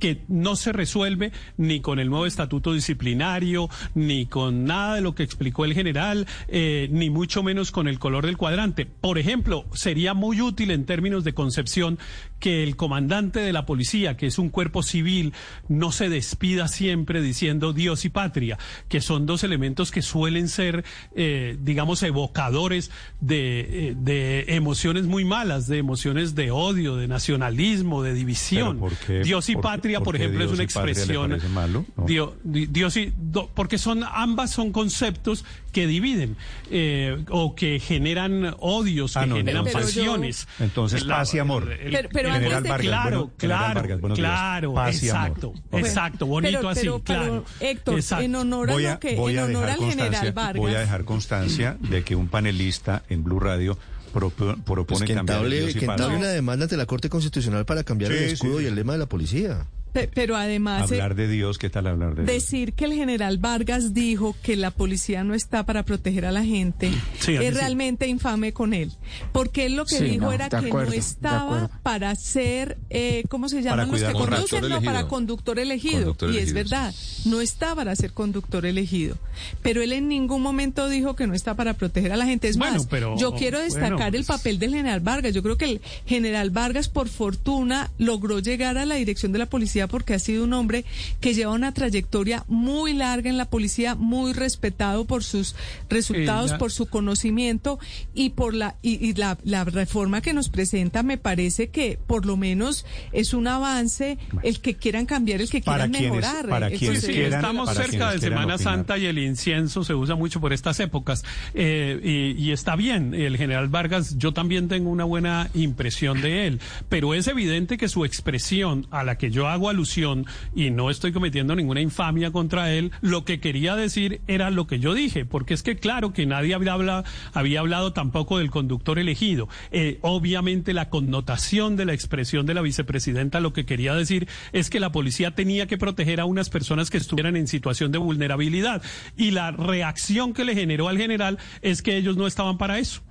que 0.00 0.22
no 0.26 0.56
se 0.56 0.72
resuelve 0.72 1.30
ni 1.56 1.80
con 1.80 2.00
el 2.00 2.10
nuevo 2.10 2.26
estatuto 2.26 2.72
disciplinario, 2.72 3.68
ni 3.94 4.26
con 4.26 4.64
nada 4.64 4.96
de 4.96 5.02
lo 5.02 5.14
que 5.14 5.22
explicó 5.22 5.64
el 5.64 5.74
general, 5.74 6.26
eh, 6.48 6.88
ni 6.90 7.10
mucho 7.10 7.44
menos 7.44 7.70
con 7.70 7.86
el 7.86 8.00
color 8.00 8.26
del 8.26 8.36
cuadrante. 8.36 8.86
Por 8.86 9.18
ejemplo, 9.18 9.66
sería 9.72 10.14
muy 10.14 10.40
útil 10.40 10.72
en 10.72 10.86
términos 10.86 11.22
de 11.22 11.34
concepción 11.34 11.98
que 12.40 12.62
el 12.64 12.74
comandante 12.76 13.40
de 13.40 13.52
la 13.52 13.66
policía, 13.66 14.16
que 14.16 14.26
es 14.26 14.38
un 14.38 14.48
cuerpo 14.48 14.82
civil, 14.82 15.32
no 15.68 15.92
se 15.92 16.08
despida 16.08 16.66
siempre 16.68 17.22
diciendo 17.22 17.72
Dios 17.72 18.04
y 18.04 18.08
patria, 18.08 18.58
que 18.88 19.00
son 19.00 19.26
dos 19.26 19.44
elementos 19.44 19.90
que 19.90 20.02
suelen 20.02 20.48
ser, 20.48 20.84
eh, 21.14 21.56
digamos, 21.60 22.02
evocadores 22.02 22.90
de, 23.20 23.60
eh, 23.90 23.94
de 23.96 24.44
emociones 24.48 25.04
muy 25.04 25.24
malas, 25.24 25.66
de 25.66 25.78
emociones 25.78 26.34
de 26.34 26.50
odio, 26.50 26.96
de 26.96 27.06
nacionalismo, 27.08 28.02
de 28.02 28.14
división. 28.14 28.78
¿Pero 28.78 28.88
por 28.88 28.96
qué- 29.06 29.20
Dios 29.22 29.48
y 29.48 29.54
por- 29.54 29.62
patria, 29.62 30.00
por 30.00 30.16
ejemplo, 30.16 30.40
es 30.44 30.48
Dios 30.50 30.58
una 30.58 30.64
y 30.64 30.66
patria 30.66 30.84
le 30.84 30.90
expresión. 30.92 31.54
malo? 31.54 31.84
No. 31.96 32.04
Dio- 32.06 32.36
di- 32.42 32.66
Dios 32.66 32.96
y 32.96 33.12
do- 33.16 33.50
porque 33.54 33.78
son 33.78 34.02
ambas 34.10 34.50
son 34.50 34.72
conceptos 34.72 35.44
que 35.72 35.86
dividen 35.86 36.36
eh, 36.70 37.24
o 37.30 37.54
que 37.54 37.78
generan 37.78 38.54
odios, 38.58 39.12
que 39.12 39.18
Ah, 39.20 39.26
no, 39.26 39.36
generan 39.36 39.66
entonces- 39.66 39.94
pasiones. 39.94 40.48
Entonces, 40.58 41.04
La- 41.04 41.16
paz 41.18 41.34
y 41.34 41.38
amor. 41.38 41.70
el- 41.72 41.90
Pero- 41.92 42.08
general 42.34 42.62
de- 42.62 42.68
Vargas, 42.68 42.86
Claro, 42.88 43.10
bueno, 43.18 43.32
general 43.38 43.58
claro, 43.60 43.80
Vargas, 43.80 44.00
buenos 44.00 44.18
días. 44.18 44.28
claro, 44.30 44.74
Paz 44.74 45.02
y 45.02 45.08
amor. 45.10 45.20
exacto, 45.26 45.48
Ok. 45.48 45.78
exacto, 45.78 46.26
bonito 46.26 46.58
Pero- 46.58 46.68
así, 46.68 46.80
pero- 46.82 47.02
pero, 47.04 47.20
claro. 47.20 47.44
Héctor, 47.60 47.94
exacto. 47.96 48.24
en 48.24 48.34
honor 48.36 48.70
a 48.70 48.72
voy 48.74 48.86
a, 48.86 48.92
lo 48.94 49.00
que, 49.00 49.16
voy 49.16 49.32
en 49.32 49.38
a 49.38 49.44
honor 49.44 49.52
dejar 49.66 49.70
al 49.70 49.78
general 49.78 49.96
constancia, 50.10 50.32
Vargas. 50.32 50.60
voy 50.60 50.74
a 50.74 50.80
dejar 50.80 51.04
constancia 51.04 51.76
de 51.80 52.04
que 52.04 52.16
un 52.16 52.28
panelista 52.28 53.02
en 53.08 53.24
Blue 53.24 53.40
Radio 53.40 53.78
propo- 54.12 54.62
propone 54.64 54.84
Pues 54.84 55.02
que 55.02 55.14
cambiar 55.14 55.38
el 55.38 55.52
entable, 55.52 55.70
y 55.70 55.74
que 55.74 55.84
entable 55.84 56.16
una 56.16 56.28
demanda 56.28 56.64
ante 56.64 56.76
la 56.76 56.86
Corte 56.86 57.08
Constitucional 57.08 57.64
para 57.64 57.84
cambiar 57.84 58.10
Sí, 58.12 58.18
el 58.18 58.26
sí, 58.28 58.34
escudo 58.34 58.58
sí. 58.58 58.64
y 58.64 58.66
el 58.66 58.74
lema 58.74 58.92
de 58.94 58.98
la 58.98 59.06
policía. 59.06 59.66
Pe- 59.92 60.08
Pero 60.14 60.36
además... 60.36 60.90
eh, 60.90 60.94
Hablar 60.94 61.14
de 61.16 61.28
Dios, 61.28 61.58
¿qué 61.58 61.68
tal 61.70 61.86
hablar 61.86 62.14
de 62.14 62.22
Dios? 62.24 62.26
Decir 62.26 62.72
que 62.74 62.84
el 62.84 62.92
general 62.94 63.38
Vargas 63.38 63.92
dijo 63.94 64.36
que 64.42 64.56
la 64.56 64.70
policía 64.70 65.24
no 65.24 65.34
está 65.34 65.64
para 65.64 65.82
proteger 65.84 66.24
a 66.26 66.32
la 66.32 66.44
gente 66.44 66.90
Sí, 67.18 67.34
es 67.34 67.40
sí. 67.40 67.50
realmente 67.50 68.06
infame 68.06 68.52
con 68.52 68.72
él. 68.74 68.92
Porque 69.32 69.66
él 69.66 69.76
lo 69.76 69.84
que 69.84 69.96
Sí, 69.98 70.04
dijo 70.04 70.26
no, 70.26 70.32
era 70.32 70.48
que 70.48 70.56
acuerdo, 70.56 70.90
no 70.90 70.96
estaba 70.96 71.68
para 71.82 72.14
ser, 72.14 72.78
eh, 72.90 73.24
¿cómo 73.28 73.48
se 73.48 73.56
Para 73.62 73.70
llaman 73.84 73.90
los 73.90 74.02
que 74.02 74.12
conducen? 74.12 74.68
No, 74.68 74.82
para 74.82 75.08
conductor 75.08 75.58
elegido. 75.58 75.98
Conductor 76.00 76.30
y 76.34 76.38
es 76.38 76.52
verdad, 76.52 76.94
no 77.24 77.40
está 77.40 77.74
para 77.74 77.94
ser 77.96 78.12
conductor 78.12 78.66
elegido. 78.66 79.16
Pero 79.62 79.82
él 79.82 79.92
en 79.92 80.08
ningún 80.08 80.42
momento 80.42 80.88
dijo 80.88 81.16
que 81.16 81.26
no 81.26 81.34
está 81.34 81.54
para 81.54 81.74
proteger 81.74 82.12
a 82.12 82.16
la 82.16 82.26
gente. 82.26 82.48
Es 82.48 82.56
Bueno, 82.56 82.74
más, 82.78 82.86
pero, 82.86 83.16
yo 83.18 83.32
quiero 83.34 83.58
destacar 83.60 83.92
bueno, 83.92 84.06
el 84.06 84.24
pues- 84.24 84.26
papel 84.26 84.58
del 84.58 84.74
general 84.74 85.00
Vargas. 85.00 85.34
Yo 85.34 85.42
creo 85.42 85.56
que 85.56 85.64
el 85.64 85.80
general 86.06 86.50
Vargas, 86.50 86.88
por 86.88 87.08
fortuna, 87.08 87.90
logró 87.98 88.38
llegar 88.38 88.78
a 88.78 88.84
la 88.86 88.94
dirección 88.96 89.32
de 89.32 89.38
la 89.38 89.46
policía 89.46 89.79
porque 89.86 90.14
ha 90.14 90.18
sido 90.18 90.44
un 90.44 90.52
hombre 90.52 90.84
que 91.20 91.34
lleva 91.34 91.52
una 91.52 91.72
trayectoria 91.74 92.44
muy 92.48 92.92
larga 92.94 93.30
en 93.30 93.36
la 93.38 93.46
policía, 93.46 93.94
muy 93.94 94.32
respetado 94.32 95.04
por 95.04 95.24
sus 95.24 95.54
resultados, 95.88 96.52
por 96.54 96.72
su 96.72 96.86
conocimiento 96.86 97.78
y 98.14 98.30
por 98.30 98.54
la 98.54 98.76
y, 98.82 99.04
y 99.04 99.14
la, 99.14 99.38
la 99.44 99.64
reforma 99.64 100.20
que 100.20 100.32
nos 100.32 100.48
presenta 100.48 101.02
me 101.02 101.18
parece 101.18 101.68
que 101.68 101.98
por 102.06 102.26
lo 102.26 102.36
menos 102.36 102.84
es 103.12 103.34
un 103.34 103.46
avance 103.46 104.18
el 104.42 104.60
que 104.60 104.74
quieran 104.76 105.06
cambiar, 105.06 105.40
el 105.40 105.50
que 105.50 105.60
Para 105.60 105.84
quieran 105.88 105.90
quienes- 105.92 106.10
mejorar. 106.26 106.48
para 106.48 106.70
quienes 106.70 107.02
sí. 107.02 107.12
Quieran- 107.12 107.34
estamos 107.40 107.66
para 107.66 107.80
cerca 107.82 107.90
quienes 108.08 108.14
de 108.20 108.28
Semana 108.28 108.54
opinar. 108.54 108.58
Santa 108.74 108.98
y 108.98 109.06
el 109.06 109.18
incienso 109.18 109.84
se 109.84 109.94
usa 109.94 110.14
mucho 110.14 110.40
por 110.40 110.52
estas 110.52 110.78
épocas. 110.80 111.24
Eh, 111.54 112.34
y, 112.38 112.42
y 112.44 112.52
está 112.52 112.76
bien, 112.76 113.14
el 113.14 113.36
general 113.36 113.68
Vargas, 113.68 114.16
yo 114.18 114.32
también 114.32 114.68
tengo 114.68 114.90
una 114.90 115.04
buena 115.04 115.50
impresión 115.54 116.20
de 116.20 116.46
él, 116.46 116.60
pero 116.88 117.14
es 117.14 117.26
evidente 117.28 117.78
que 117.78 117.88
su 117.88 118.04
expresión 118.04 118.86
a 118.90 119.04
la 119.04 119.16
que 119.16 119.30
yo 119.30 119.48
hago 119.48 119.68
alusión, 119.70 120.26
y 120.54 120.70
no 120.70 120.90
estoy 120.90 121.12
cometiendo 121.12 121.56
ninguna 121.56 121.80
infamia 121.80 122.30
contra 122.30 122.72
él, 122.72 122.92
lo 123.00 123.24
que 123.24 123.40
quería 123.40 123.76
decir 123.76 124.20
era 124.26 124.50
lo 124.50 124.66
que 124.66 124.78
yo 124.78 124.94
dije, 124.94 125.24
porque 125.24 125.54
es 125.54 125.62
que 125.62 125.76
claro 125.76 126.12
que 126.12 126.26
nadie 126.26 126.54
había 126.54 126.72
hablado, 126.72 127.04
había 127.32 127.60
hablado 127.60 127.92
tampoco 127.92 128.38
del 128.38 128.50
conductor 128.50 128.98
elegido. 128.98 129.48
Eh, 129.70 129.98
obviamente 130.02 130.74
la 130.74 130.90
connotación 130.90 131.76
de 131.76 131.84
la 131.84 131.94
expresión 131.94 132.46
de 132.46 132.54
la 132.54 132.62
vicepresidenta 132.62 133.40
lo 133.40 133.52
que 133.52 133.66
quería 133.66 133.94
decir 133.94 134.28
es 134.52 134.70
que 134.70 134.80
la 134.80 134.92
policía 134.92 135.34
tenía 135.34 135.66
que 135.66 135.78
proteger 135.78 136.20
a 136.20 136.24
unas 136.24 136.50
personas 136.50 136.90
que 136.90 136.98
estuvieran 136.98 137.36
en 137.36 137.46
situación 137.46 137.92
de 137.92 137.98
vulnerabilidad 137.98 138.82
y 139.16 139.30
la 139.30 139.50
reacción 139.50 140.32
que 140.32 140.44
le 140.44 140.54
generó 140.54 140.88
al 140.88 140.98
general 140.98 141.38
es 141.62 141.82
que 141.82 141.96
ellos 141.96 142.16
no 142.16 142.26
estaban 142.26 142.58
para 142.58 142.78
eso. 142.78 143.02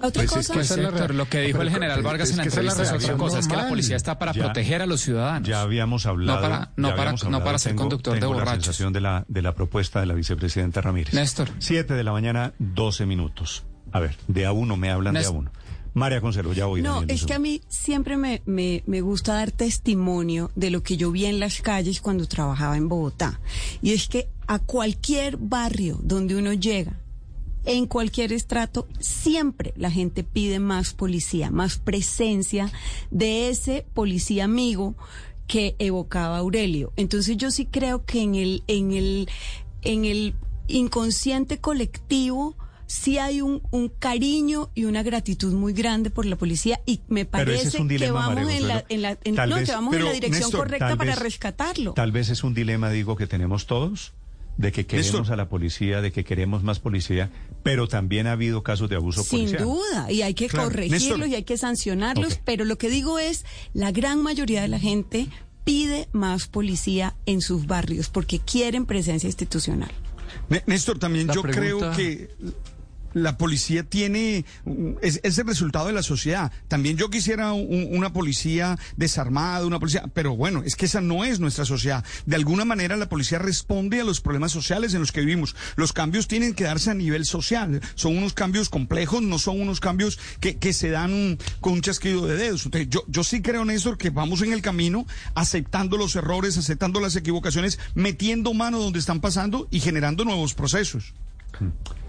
Otra 0.00 0.10
Pues 0.24 0.24
es 0.24 0.48
cosa. 0.48 0.74
que 0.76 0.82
la 0.82 1.08
lo 1.08 1.28
que 1.28 1.40
dijo 1.40 1.58
pero 1.58 1.68
el 1.68 1.74
general 1.74 2.02
Vargas 2.02 2.28
es 2.28 2.30
en 2.32 2.36
la 2.38 2.42
la 2.44 2.48
entrevista 2.48 2.82
es 2.82 2.88
otra 2.88 2.90
reacción 2.98 3.18
cosa, 3.18 3.38
es 3.40 3.48
que 3.48 3.56
la 3.56 3.68
policía 3.68 3.96
está 3.96 4.18
para 4.18 4.32
Ya- 4.32 4.44
proteger 4.44 4.82
a 4.82 4.86
los 4.86 5.00
ciudadanos. 5.00 5.48
Ya 5.48 5.60
habíamos 5.62 6.06
hablado. 6.06 6.38
No 6.40 6.42
para- 6.42 6.72
no 6.76 6.94
para- 6.96 7.12
no 7.30 7.44
para 7.44 7.58
ser 7.58 7.72
tengo- 7.72 7.82
conductor 7.82 8.14
de 8.14 8.20
la 8.20 8.26
borrachos. 8.28 8.64
sensación 8.64 8.92
de 8.92 9.00
la, 9.00 9.24
de 9.28 9.42
la 9.42 9.54
propuesta 9.54 10.00
de 10.00 10.06
la 10.06 10.14
vicepresidenta 10.14 10.80
Ramírez. 10.80 11.14
Néstor. 11.14 11.48
Siete 11.58 11.94
de 11.94 12.04
la 12.04 12.12
mañana, 12.12 12.52
12 12.58 13.06
minutos. 13.06 13.64
A 13.92 14.00
ver, 14.00 14.16
de 14.28 14.46
a 14.46 14.52
uno, 14.52 14.76
me 14.76 14.90
hablan 14.90 15.14
de 15.14 15.24
a 15.24 15.30
uno. 15.30 15.50
María 15.94 16.20
Consuelo, 16.20 16.52
ya 16.52 16.66
voy. 16.66 16.80
No, 16.82 17.00
Daniel, 17.00 17.10
es 17.10 17.24
que 17.24 17.34
a 17.34 17.38
mí 17.40 17.60
siempre 17.68 18.16
me, 18.16 18.42
me, 18.46 18.84
me 18.86 19.00
gusta 19.00 19.34
dar 19.34 19.50
testimonio 19.50 20.50
de 20.54 20.70
lo 20.70 20.82
que 20.82 20.96
yo 20.96 21.10
vi 21.10 21.24
en 21.26 21.40
las 21.40 21.60
calles 21.60 22.00
cuando 22.00 22.28
trabajaba 22.28 22.76
en 22.76 22.88
Bogotá. 22.88 23.40
Y 23.82 23.94
es 23.94 24.06
que 24.08 24.28
a 24.46 24.58
cualquier 24.60 25.38
barrio 25.38 25.98
donde 26.02 26.36
uno 26.36 26.52
llega, 26.52 27.00
en 27.68 27.86
cualquier 27.86 28.32
estrato, 28.32 28.86
siempre 28.98 29.72
la 29.76 29.90
gente 29.90 30.24
pide 30.24 30.58
más 30.58 30.94
policía, 30.94 31.50
más 31.50 31.78
presencia 31.78 32.70
de 33.10 33.48
ese 33.50 33.86
policía 33.94 34.44
amigo 34.44 34.96
que 35.46 35.76
evocaba 35.78 36.38
Aurelio. 36.38 36.92
Entonces 36.96 37.36
yo 37.36 37.50
sí 37.50 37.66
creo 37.66 38.04
que 38.04 38.20
en 38.22 38.34
el, 38.34 38.62
en 38.66 38.92
el, 38.92 39.28
en 39.82 40.04
el 40.04 40.34
inconsciente 40.66 41.58
colectivo 41.58 42.56
sí 42.86 43.18
hay 43.18 43.40
un, 43.42 43.60
un 43.70 43.88
cariño 43.88 44.70
y 44.74 44.84
una 44.84 45.02
gratitud 45.02 45.52
muy 45.52 45.72
grande 45.72 46.10
por 46.10 46.24
la 46.26 46.36
policía 46.36 46.80
y 46.86 47.00
me 47.08 47.24
parece 47.26 47.68
es 47.68 47.74
que 47.98 48.10
vamos 48.10 48.34
María 48.44 48.56
en 48.58 48.68
la, 48.68 48.84
en 48.88 49.02
la, 49.02 49.18
en- 49.24 49.34
Tal 49.34 49.50
no, 49.50 49.56
vez- 49.56 49.66
que 49.68 49.72
vamos 49.74 49.94
en 49.94 50.04
la 50.04 50.12
dirección 50.12 50.40
Néstor, 50.44 50.60
correcta 50.60 50.96
para 50.96 51.10
vez- 51.14 51.18
rescatarlo. 51.22 51.92
Tal 51.94 52.12
vez 52.12 52.30
es 52.30 52.44
un 52.44 52.54
dilema, 52.54 52.90
digo, 52.90 53.16
que 53.16 53.26
tenemos 53.26 53.66
todos, 53.66 54.12
de 54.56 54.72
que 54.72 54.86
queremos 54.86 55.12
Néstor. 55.14 55.32
a 55.32 55.36
la 55.36 55.48
policía, 55.48 56.00
de 56.00 56.12
que 56.12 56.24
queremos 56.24 56.62
más 56.62 56.78
policía, 56.80 57.30
pero 57.62 57.88
también 57.88 58.26
ha 58.26 58.32
habido 58.32 58.62
casos 58.62 58.88
de 58.88 58.96
abuso 58.96 59.22
Sin 59.22 59.40
policial. 59.40 59.64
duda, 59.64 60.10
y 60.10 60.22
hay 60.22 60.34
que 60.34 60.48
Claro. 60.48 60.68
corregirlos 60.68 61.02
Néstor. 61.18 61.28
y 61.28 61.34
hay 61.34 61.44
que 61.44 61.58
sancionarlos, 61.58 62.40
pero 62.44 62.64
lo 62.64 62.78
que 62.78 62.88
digo 62.90 63.18
es, 63.18 63.44
la 63.74 63.92
gran 63.92 64.22
mayoría 64.22 64.62
de 64.62 64.68
la 64.68 64.78
gente 64.78 65.28
pide 65.64 66.08
más 66.12 66.46
policía 66.48 67.14
en 67.26 67.40
sus 67.42 67.66
barrios 67.66 68.08
porque 68.08 68.38
quieren 68.38 68.86
presencia 68.86 69.26
institucional. 69.26 69.90
Né- 70.48 70.62
Néstor, 70.66 70.98
también 70.98 71.26
La 71.26 71.34
yo 71.34 71.42
pregunta- 71.42 71.92
creo 71.94 71.96
que 71.96 72.30
la 73.14 73.36
policía 73.38 73.82
tiene, 73.84 74.44
es, 75.02 75.20
el 75.22 75.46
resultado 75.46 75.86
de 75.86 75.92
la 75.92 76.02
sociedad. 76.02 76.52
También 76.68 76.96
yo 76.96 77.10
quisiera 77.10 77.52
un- 77.52 77.88
una 77.90 78.12
policía 78.12 78.78
desarmada, 78.96 79.66
una 79.66 79.78
policía, 79.78 80.04
pero 80.14 80.36
bueno, 80.36 80.62
es 80.64 80.76
que 80.76 80.86
esa 80.86 81.00
no 81.00 81.24
es 81.24 81.40
nuestra 81.40 81.64
sociedad. 81.64 82.04
De 82.26 82.36
alguna 82.36 82.64
manera 82.64 82.96
la 82.96 83.08
policía 83.08 83.38
responde 83.38 84.00
a 84.00 84.04
los 84.04 84.20
problemas 84.20 84.52
sociales 84.52 84.94
en 84.94 85.00
los 85.00 85.12
que 85.12 85.20
vivimos. 85.20 85.56
Los 85.76 85.92
cambios 85.92 86.28
tienen 86.28 86.54
que 86.54 86.64
darse 86.64 86.90
a 86.90 86.94
nivel 86.94 87.24
social. 87.24 87.80
Son 87.94 88.16
unos 88.16 88.32
cambios 88.34 88.68
complejos, 88.68 89.22
no 89.22 89.38
son 89.38 89.60
unos 89.60 89.80
cambios 89.80 90.18
que, 90.40 90.72
se 90.72 90.90
dan 90.90 91.38
con 91.60 91.72
un 91.74 91.80
chasquido 91.80 92.26
de 92.26 92.36
dedos. 92.36 92.68
Yo, 92.88 93.02
yo 93.08 93.24
sí 93.24 93.40
creo, 93.40 93.64
Néstor, 93.64 93.96
que 93.96 94.10
vamos 94.10 94.42
en 94.42 94.52
el 94.52 94.60
camino 94.62 95.06
aceptando 95.34 95.96
los 95.96 96.14
errores, 96.14 96.58
aceptando 96.58 97.00
las 97.00 97.16
equivocaciones, 97.16 97.78
metiendo 97.94 98.52
mano 98.54 98.78
donde 98.78 98.98
están 98.98 99.20
pasando 99.20 99.66
y 99.70 99.80
generando 99.80 100.24
nuevos 100.24 100.54
procesos. 100.54 101.14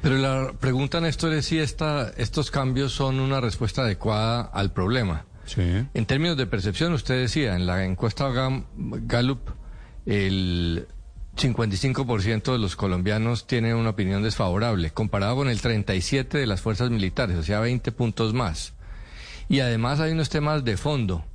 Pero 0.01 0.17
la 0.17 0.53
pregunta, 0.59 1.01
Néstor, 1.01 1.33
es 1.33 1.45
si 1.45 1.59
esta, 1.59 2.09
estos 2.17 2.51
cambios 2.51 2.93
son 2.93 3.19
una 3.19 3.41
respuesta 3.41 3.81
adecuada 3.81 4.41
al 4.41 4.71
problema. 4.71 5.25
Sí. 5.45 5.61
En 5.93 6.05
términos 6.05 6.37
de 6.37 6.45
percepción, 6.45 6.93
usted 6.93 7.19
decía, 7.19 7.55
en 7.55 7.65
la 7.65 7.83
encuesta 7.83 8.29
Gallup, 8.29 9.49
el 10.05 10.87
55% 11.35 12.51
de 12.51 12.59
los 12.59 12.75
colombianos 12.75 13.47
tienen 13.47 13.75
una 13.75 13.91
opinión 13.91 14.21
desfavorable, 14.23 14.91
comparado 14.91 15.37
con 15.37 15.49
el 15.49 15.59
37% 15.59 16.29
de 16.29 16.45
las 16.45 16.61
fuerzas 16.61 16.89
militares, 16.89 17.37
o 17.37 17.43
sea, 17.43 17.59
20 17.59 17.91
puntos 17.91 18.33
más. 18.33 18.73
Y 19.47 19.61
además 19.61 19.99
hay 19.99 20.11
unos 20.11 20.29
temas 20.29 20.63
de 20.63 20.77
fondo 20.77 21.25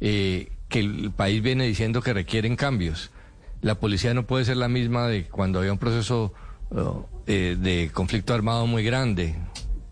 eh, 0.00 0.52
que 0.68 0.80
el 0.80 1.10
país 1.10 1.42
viene 1.42 1.64
diciendo 1.64 2.02
que 2.02 2.12
requieren 2.12 2.56
cambios. 2.56 3.10
La 3.60 3.74
policía 3.74 4.14
no 4.14 4.26
puede 4.26 4.44
ser 4.44 4.56
la 4.56 4.68
misma 4.68 5.08
de 5.08 5.24
cuando 5.24 5.58
había 5.58 5.72
un 5.72 5.78
proceso 5.78 6.32
eh, 7.26 7.56
de 7.58 7.90
conflicto 7.92 8.34
armado 8.34 8.66
muy 8.66 8.84
grande, 8.84 9.36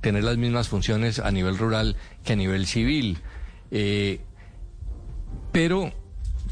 tener 0.00 0.24
las 0.24 0.36
mismas 0.36 0.68
funciones 0.68 1.18
a 1.18 1.30
nivel 1.30 1.58
rural 1.58 1.96
que 2.24 2.34
a 2.34 2.36
nivel 2.36 2.66
civil. 2.66 3.18
Eh, 3.70 4.20
pero 5.52 5.92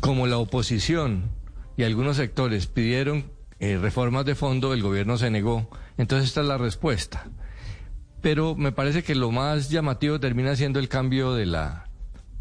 como 0.00 0.26
la 0.26 0.38
oposición 0.38 1.30
y 1.76 1.84
algunos 1.84 2.16
sectores 2.16 2.66
pidieron 2.66 3.30
eh, 3.60 3.78
reformas 3.80 4.24
de 4.24 4.34
fondo, 4.34 4.72
el 4.72 4.82
gobierno 4.82 5.16
se 5.18 5.30
negó. 5.30 5.68
Entonces 5.96 6.28
esta 6.28 6.40
es 6.40 6.46
la 6.46 6.58
respuesta. 6.58 7.26
Pero 8.20 8.54
me 8.54 8.72
parece 8.72 9.02
que 9.02 9.14
lo 9.14 9.30
más 9.30 9.70
llamativo 9.70 10.18
termina 10.18 10.56
siendo 10.56 10.80
el 10.80 10.88
cambio 10.88 11.34
de 11.34 11.46
la, 11.46 11.88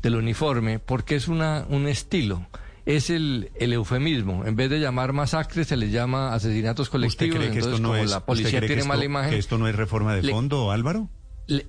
del 0.02 0.16
uniforme, 0.16 0.80
porque 0.80 1.16
es 1.16 1.28
una, 1.28 1.66
un 1.70 1.88
estilo. 1.88 2.48
Es 2.86 3.10
el, 3.10 3.50
el 3.56 3.72
eufemismo. 3.74 4.46
En 4.46 4.56
vez 4.58 4.70
de 4.70 4.80
llamar 4.80 5.14
masacres, 5.14 5.68
se 5.68 5.78
les 5.78 5.92
llama 5.92 6.34
asesinatos 6.34 6.88
¿Usted 6.88 6.92
colectivos. 6.92 7.36
cree 7.38 7.50
que 7.52 7.56
Entonces, 7.60 7.74
esto 7.76 7.82
no 7.82 7.90
como 7.90 8.04
es, 8.04 8.10
la 8.10 8.18
usted 8.18 8.26
policía 8.26 8.60
tiene 8.60 8.76
esto- 8.76 8.88
mala 8.88 9.06
imagen. 9.06 9.30
que 9.32 9.38
esto 9.38 9.58
no 9.58 9.68
es 9.68 9.76
reforma 9.76 10.14
de 10.16 10.24
le- 10.24 10.32
fondo, 10.34 10.70
Álvaro? 10.72 11.10
le- 11.48 11.66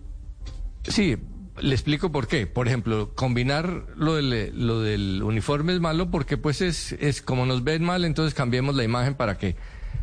sí, 0.82 1.16
le 1.60 1.72
explico 1.72 2.10
por 2.10 2.26
qué. 2.26 2.48
Por 2.48 2.66
ejemplo, 2.66 3.12
combinar 3.14 3.86
lo 3.96 4.14
del, 4.16 4.66
lo 4.66 4.80
del 4.80 5.22
uniforme 5.22 5.72
es 5.72 5.80
malo 5.80 6.10
porque 6.10 6.36
pues 6.36 6.60
es, 6.60 6.92
es 6.92 7.22
como 7.22 7.46
nos 7.46 7.62
ven 7.62 7.84
mal, 7.84 8.04
entonces 8.04 8.34
cambiemos 8.34 8.74
la 8.74 8.82
imagen 8.82 9.14
para 9.14 9.38
que 9.38 9.54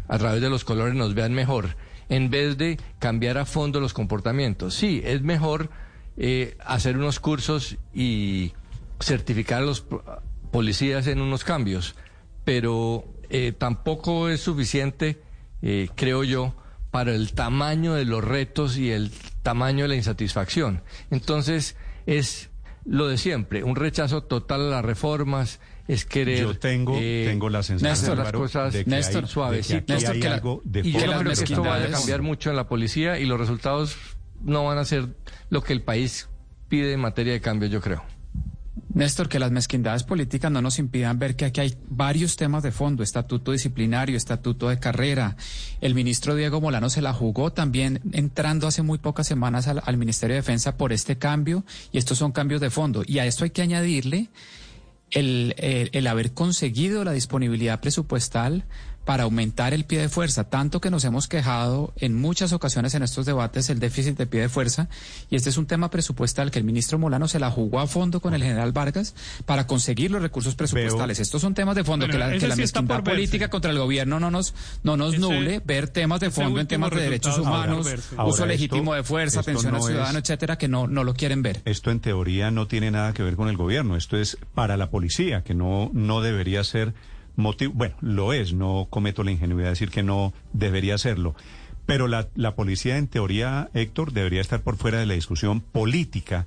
a 0.07 0.17
través 0.17 0.41
de 0.41 0.49
los 0.49 0.63
colores 0.63 0.95
nos 0.95 1.13
vean 1.13 1.33
mejor, 1.33 1.75
en 2.07 2.29
vez 2.29 2.57
de 2.57 2.79
cambiar 2.99 3.37
a 3.37 3.45
fondo 3.45 3.81
los 3.81 3.93
comportamientos. 3.93 4.75
Sí, 4.75 5.01
es 5.03 5.21
mejor 5.23 5.69
eh, 6.15 6.55
hacer 6.65 6.97
unos 6.97 7.19
cursos 7.19 7.75
y 7.93 8.53
certificar 9.01 9.61
a 9.61 9.65
los 9.65 9.85
policías 10.51 11.07
en 11.07 11.21
unos 11.21 11.43
cambios, 11.43 11.95
pero 12.43 13.05
eh, 13.29 13.53
tampoco 13.57 14.29
es 14.29 14.41
suficiente, 14.41 15.21
eh, 15.61 15.89
creo 15.95 16.23
yo, 16.23 16.55
para 16.91 17.13
el 17.13 17.33
tamaño 17.33 17.93
de 17.93 18.05
los 18.05 18.23
retos 18.23 18.77
y 18.77 18.91
el 18.91 19.11
tamaño 19.43 19.85
de 19.85 19.89
la 19.89 19.95
insatisfacción. 19.95 20.83
Entonces, 21.09 21.77
es 22.05 22.49
lo 22.85 23.07
de 23.07 23.17
siempre, 23.17 23.63
un 23.63 23.75
rechazo 23.75 24.23
total 24.23 24.61
a 24.67 24.69
las 24.69 24.85
reformas, 24.85 25.59
es 25.87 26.05
querer... 26.05 26.39
Yo 26.39 26.57
tengo, 26.57 26.97
eh, 26.99 27.25
tengo 27.27 27.49
la 27.49 27.63
sensación, 27.63 27.91
hacer 27.91 28.17
las 28.17 28.31
cosas 28.31 28.73
de 28.73 28.83
que 28.83 28.89
Néstor, 28.89 29.25
hay, 29.43 29.57
de 29.57 29.61
que 29.61 29.93
aquí 29.93 30.07
hay 30.09 30.23
algo 30.23 30.61
de 30.63 30.81
y 30.81 30.91
yo 30.91 30.99
creo 30.99 31.23
que 31.23 31.31
esto 31.31 31.63
vaya 31.63 31.85
a 31.85 31.91
cambiar 31.91 32.21
mucho 32.21 32.49
en 32.49 32.55
la 32.55 32.67
policía 32.67 33.19
y 33.19 33.25
los 33.25 33.39
resultados 33.39 33.97
no 34.43 34.65
van 34.65 34.77
a 34.77 34.85
ser 34.85 35.09
lo 35.49 35.63
que 35.63 35.73
el 35.73 35.81
país 35.81 36.27
pide 36.69 36.93
en 36.93 36.99
materia 36.99 37.33
de 37.33 37.41
cambio, 37.41 37.69
yo 37.69 37.81
creo. 37.81 38.03
Néstor, 38.93 39.29
que 39.29 39.39
las 39.39 39.51
mezquindades 39.51 40.03
políticas 40.03 40.51
no 40.51 40.61
nos 40.61 40.77
impidan 40.77 41.17
ver 41.17 41.35
que 41.35 41.45
aquí 41.45 41.61
hay 41.61 41.75
varios 41.89 42.35
temas 42.35 42.61
de 42.61 42.71
fondo, 42.71 43.03
estatuto 43.03 43.51
disciplinario, 43.53 44.17
estatuto 44.17 44.67
de 44.69 44.79
carrera. 44.79 45.37
El 45.79 45.95
ministro 45.95 46.35
Diego 46.35 46.59
Molano 46.59 46.89
se 46.89 47.01
la 47.01 47.13
jugó 47.13 47.53
también 47.53 48.01
entrando 48.11 48.67
hace 48.67 48.81
muy 48.81 48.97
pocas 48.97 49.27
semanas 49.27 49.67
al, 49.67 49.97
Ministerio 49.97 50.35
de 50.35 50.41
Defensa 50.41 50.75
por 50.75 50.91
este 50.91 51.17
cambio 51.17 51.63
y 51.91 51.99
estos 51.99 52.17
son 52.17 52.31
cambios 52.31 52.59
de 52.59 52.69
fondo. 52.69 53.03
Y 53.05 53.19
a 53.19 53.25
esto 53.25 53.43
hay 53.45 53.51
que 53.51 53.61
añadirle 53.61 54.29
el- 55.11 55.55
el 55.57 56.07
haber 56.07 56.33
conseguido 56.33 57.03
la 57.03 57.11
disponibilidad 57.13 57.79
presupuestal 57.79 58.65
para 59.05 59.23
aumentar 59.23 59.73
el 59.73 59.85
pie 59.85 59.99
de 59.99 60.09
fuerza, 60.09 60.43
tanto 60.49 60.79
que 60.79 60.91
nos 60.91 61.03
hemos 61.05 61.27
quejado 61.27 61.93
en 61.97 62.13
muchas 62.15 62.53
ocasiones 62.53 62.93
en 62.93 63.01
estos 63.03 63.25
debates 63.25 63.69
el 63.69 63.79
déficit 63.79 64.17
de 64.17 64.27
pie 64.27 64.41
de 64.41 64.49
fuerza, 64.49 64.89
y 65.29 65.35
este 65.35 65.49
es 65.49 65.57
un 65.57 65.65
tema 65.65 65.89
presupuestal 65.89 66.51
que 66.51 66.59
el 66.59 66.65
ministro 66.65 66.99
Molano 66.99 67.27
se 67.27 67.39
la 67.39 67.49
jugó 67.49 67.79
a 67.79 67.87
fondo 67.87 68.19
con 68.21 68.33
el 68.35 68.43
general 68.43 68.71
Vargas 68.71 69.15
para 69.45 69.65
conseguir 69.67 70.11
los 70.11 70.21
recursos 70.21 70.55
presupuestales. 70.55 71.19
Estos 71.19 71.41
son 71.41 71.53
temas 71.55 71.75
de 71.75 71.83
fondo 71.83 72.05
Bueno, 72.05 72.13
que 72.13 72.31
la, 72.33 72.37
que 72.39 72.47
la 72.47 72.55
sí 72.55 72.61
mezquindad 72.61 73.03
política 73.03 73.49
contra 73.49 73.71
el 73.71 73.79
gobierno 73.79 74.19
no 74.19 74.29
nos, 74.31 74.53
no 74.83 74.97
nos 74.97 75.13
Ese- 75.13 75.19
nuble, 75.21 75.61
ver 75.65 75.87
temas 75.87 76.19
de 76.19 76.29
fondo 76.31 76.59
en 76.59 76.67
temas 76.67 76.91
de 76.91 77.01
derechos 77.01 77.37
humanos, 77.39 77.87
uso 77.87 78.01
Ahora, 78.17 78.31
esto- 78.31 78.45
legítimo 78.45 78.93
de 78.93 79.03
fuerza, 79.03 79.39
atención 79.39 79.71
no 79.71 79.77
al 79.77 79.83
es- 79.83 79.87
ciudadano, 79.89 80.19
etcétera, 80.19 80.57
que 80.57 80.67
no, 80.67 80.87
no 80.87 81.03
lo 81.03 81.13
quieren 81.15 81.41
ver. 81.41 81.61
Esto 81.65 81.91
en 81.91 81.99
teoría 82.01 82.51
no 82.51 82.67
tiene 82.67 82.91
nada 82.91 83.13
que 83.13 83.23
ver 83.23 83.35
con 83.35 83.47
el 83.49 83.57
gobierno, 83.57 83.95
esto 83.95 84.15
es 84.17 84.37
para 84.53 84.77
la 84.77 84.89
policía, 84.89 85.43
que 85.43 85.53
no, 85.55 85.89
no 85.93 86.21
debería 86.21 86.63
ser 86.63 86.93
motivo, 87.35 87.73
bueno, 87.75 87.95
lo 88.01 88.33
es, 88.33 88.53
no 88.53 88.87
cometo 88.89 89.23
la 89.23 89.31
ingenuidad 89.31 89.67
de 89.67 89.71
decir 89.71 89.89
que 89.89 90.03
no 90.03 90.33
debería 90.53 90.97
serlo, 90.97 91.35
pero 91.85 92.07
la, 92.07 92.27
la 92.35 92.55
policía 92.55 92.97
en 92.97 93.07
teoría, 93.07 93.69
Héctor, 93.73 94.13
debería 94.13 94.41
estar 94.41 94.61
por 94.61 94.77
fuera 94.77 94.99
de 94.99 95.05
la 95.05 95.13
discusión 95.13 95.61
política. 95.61 96.45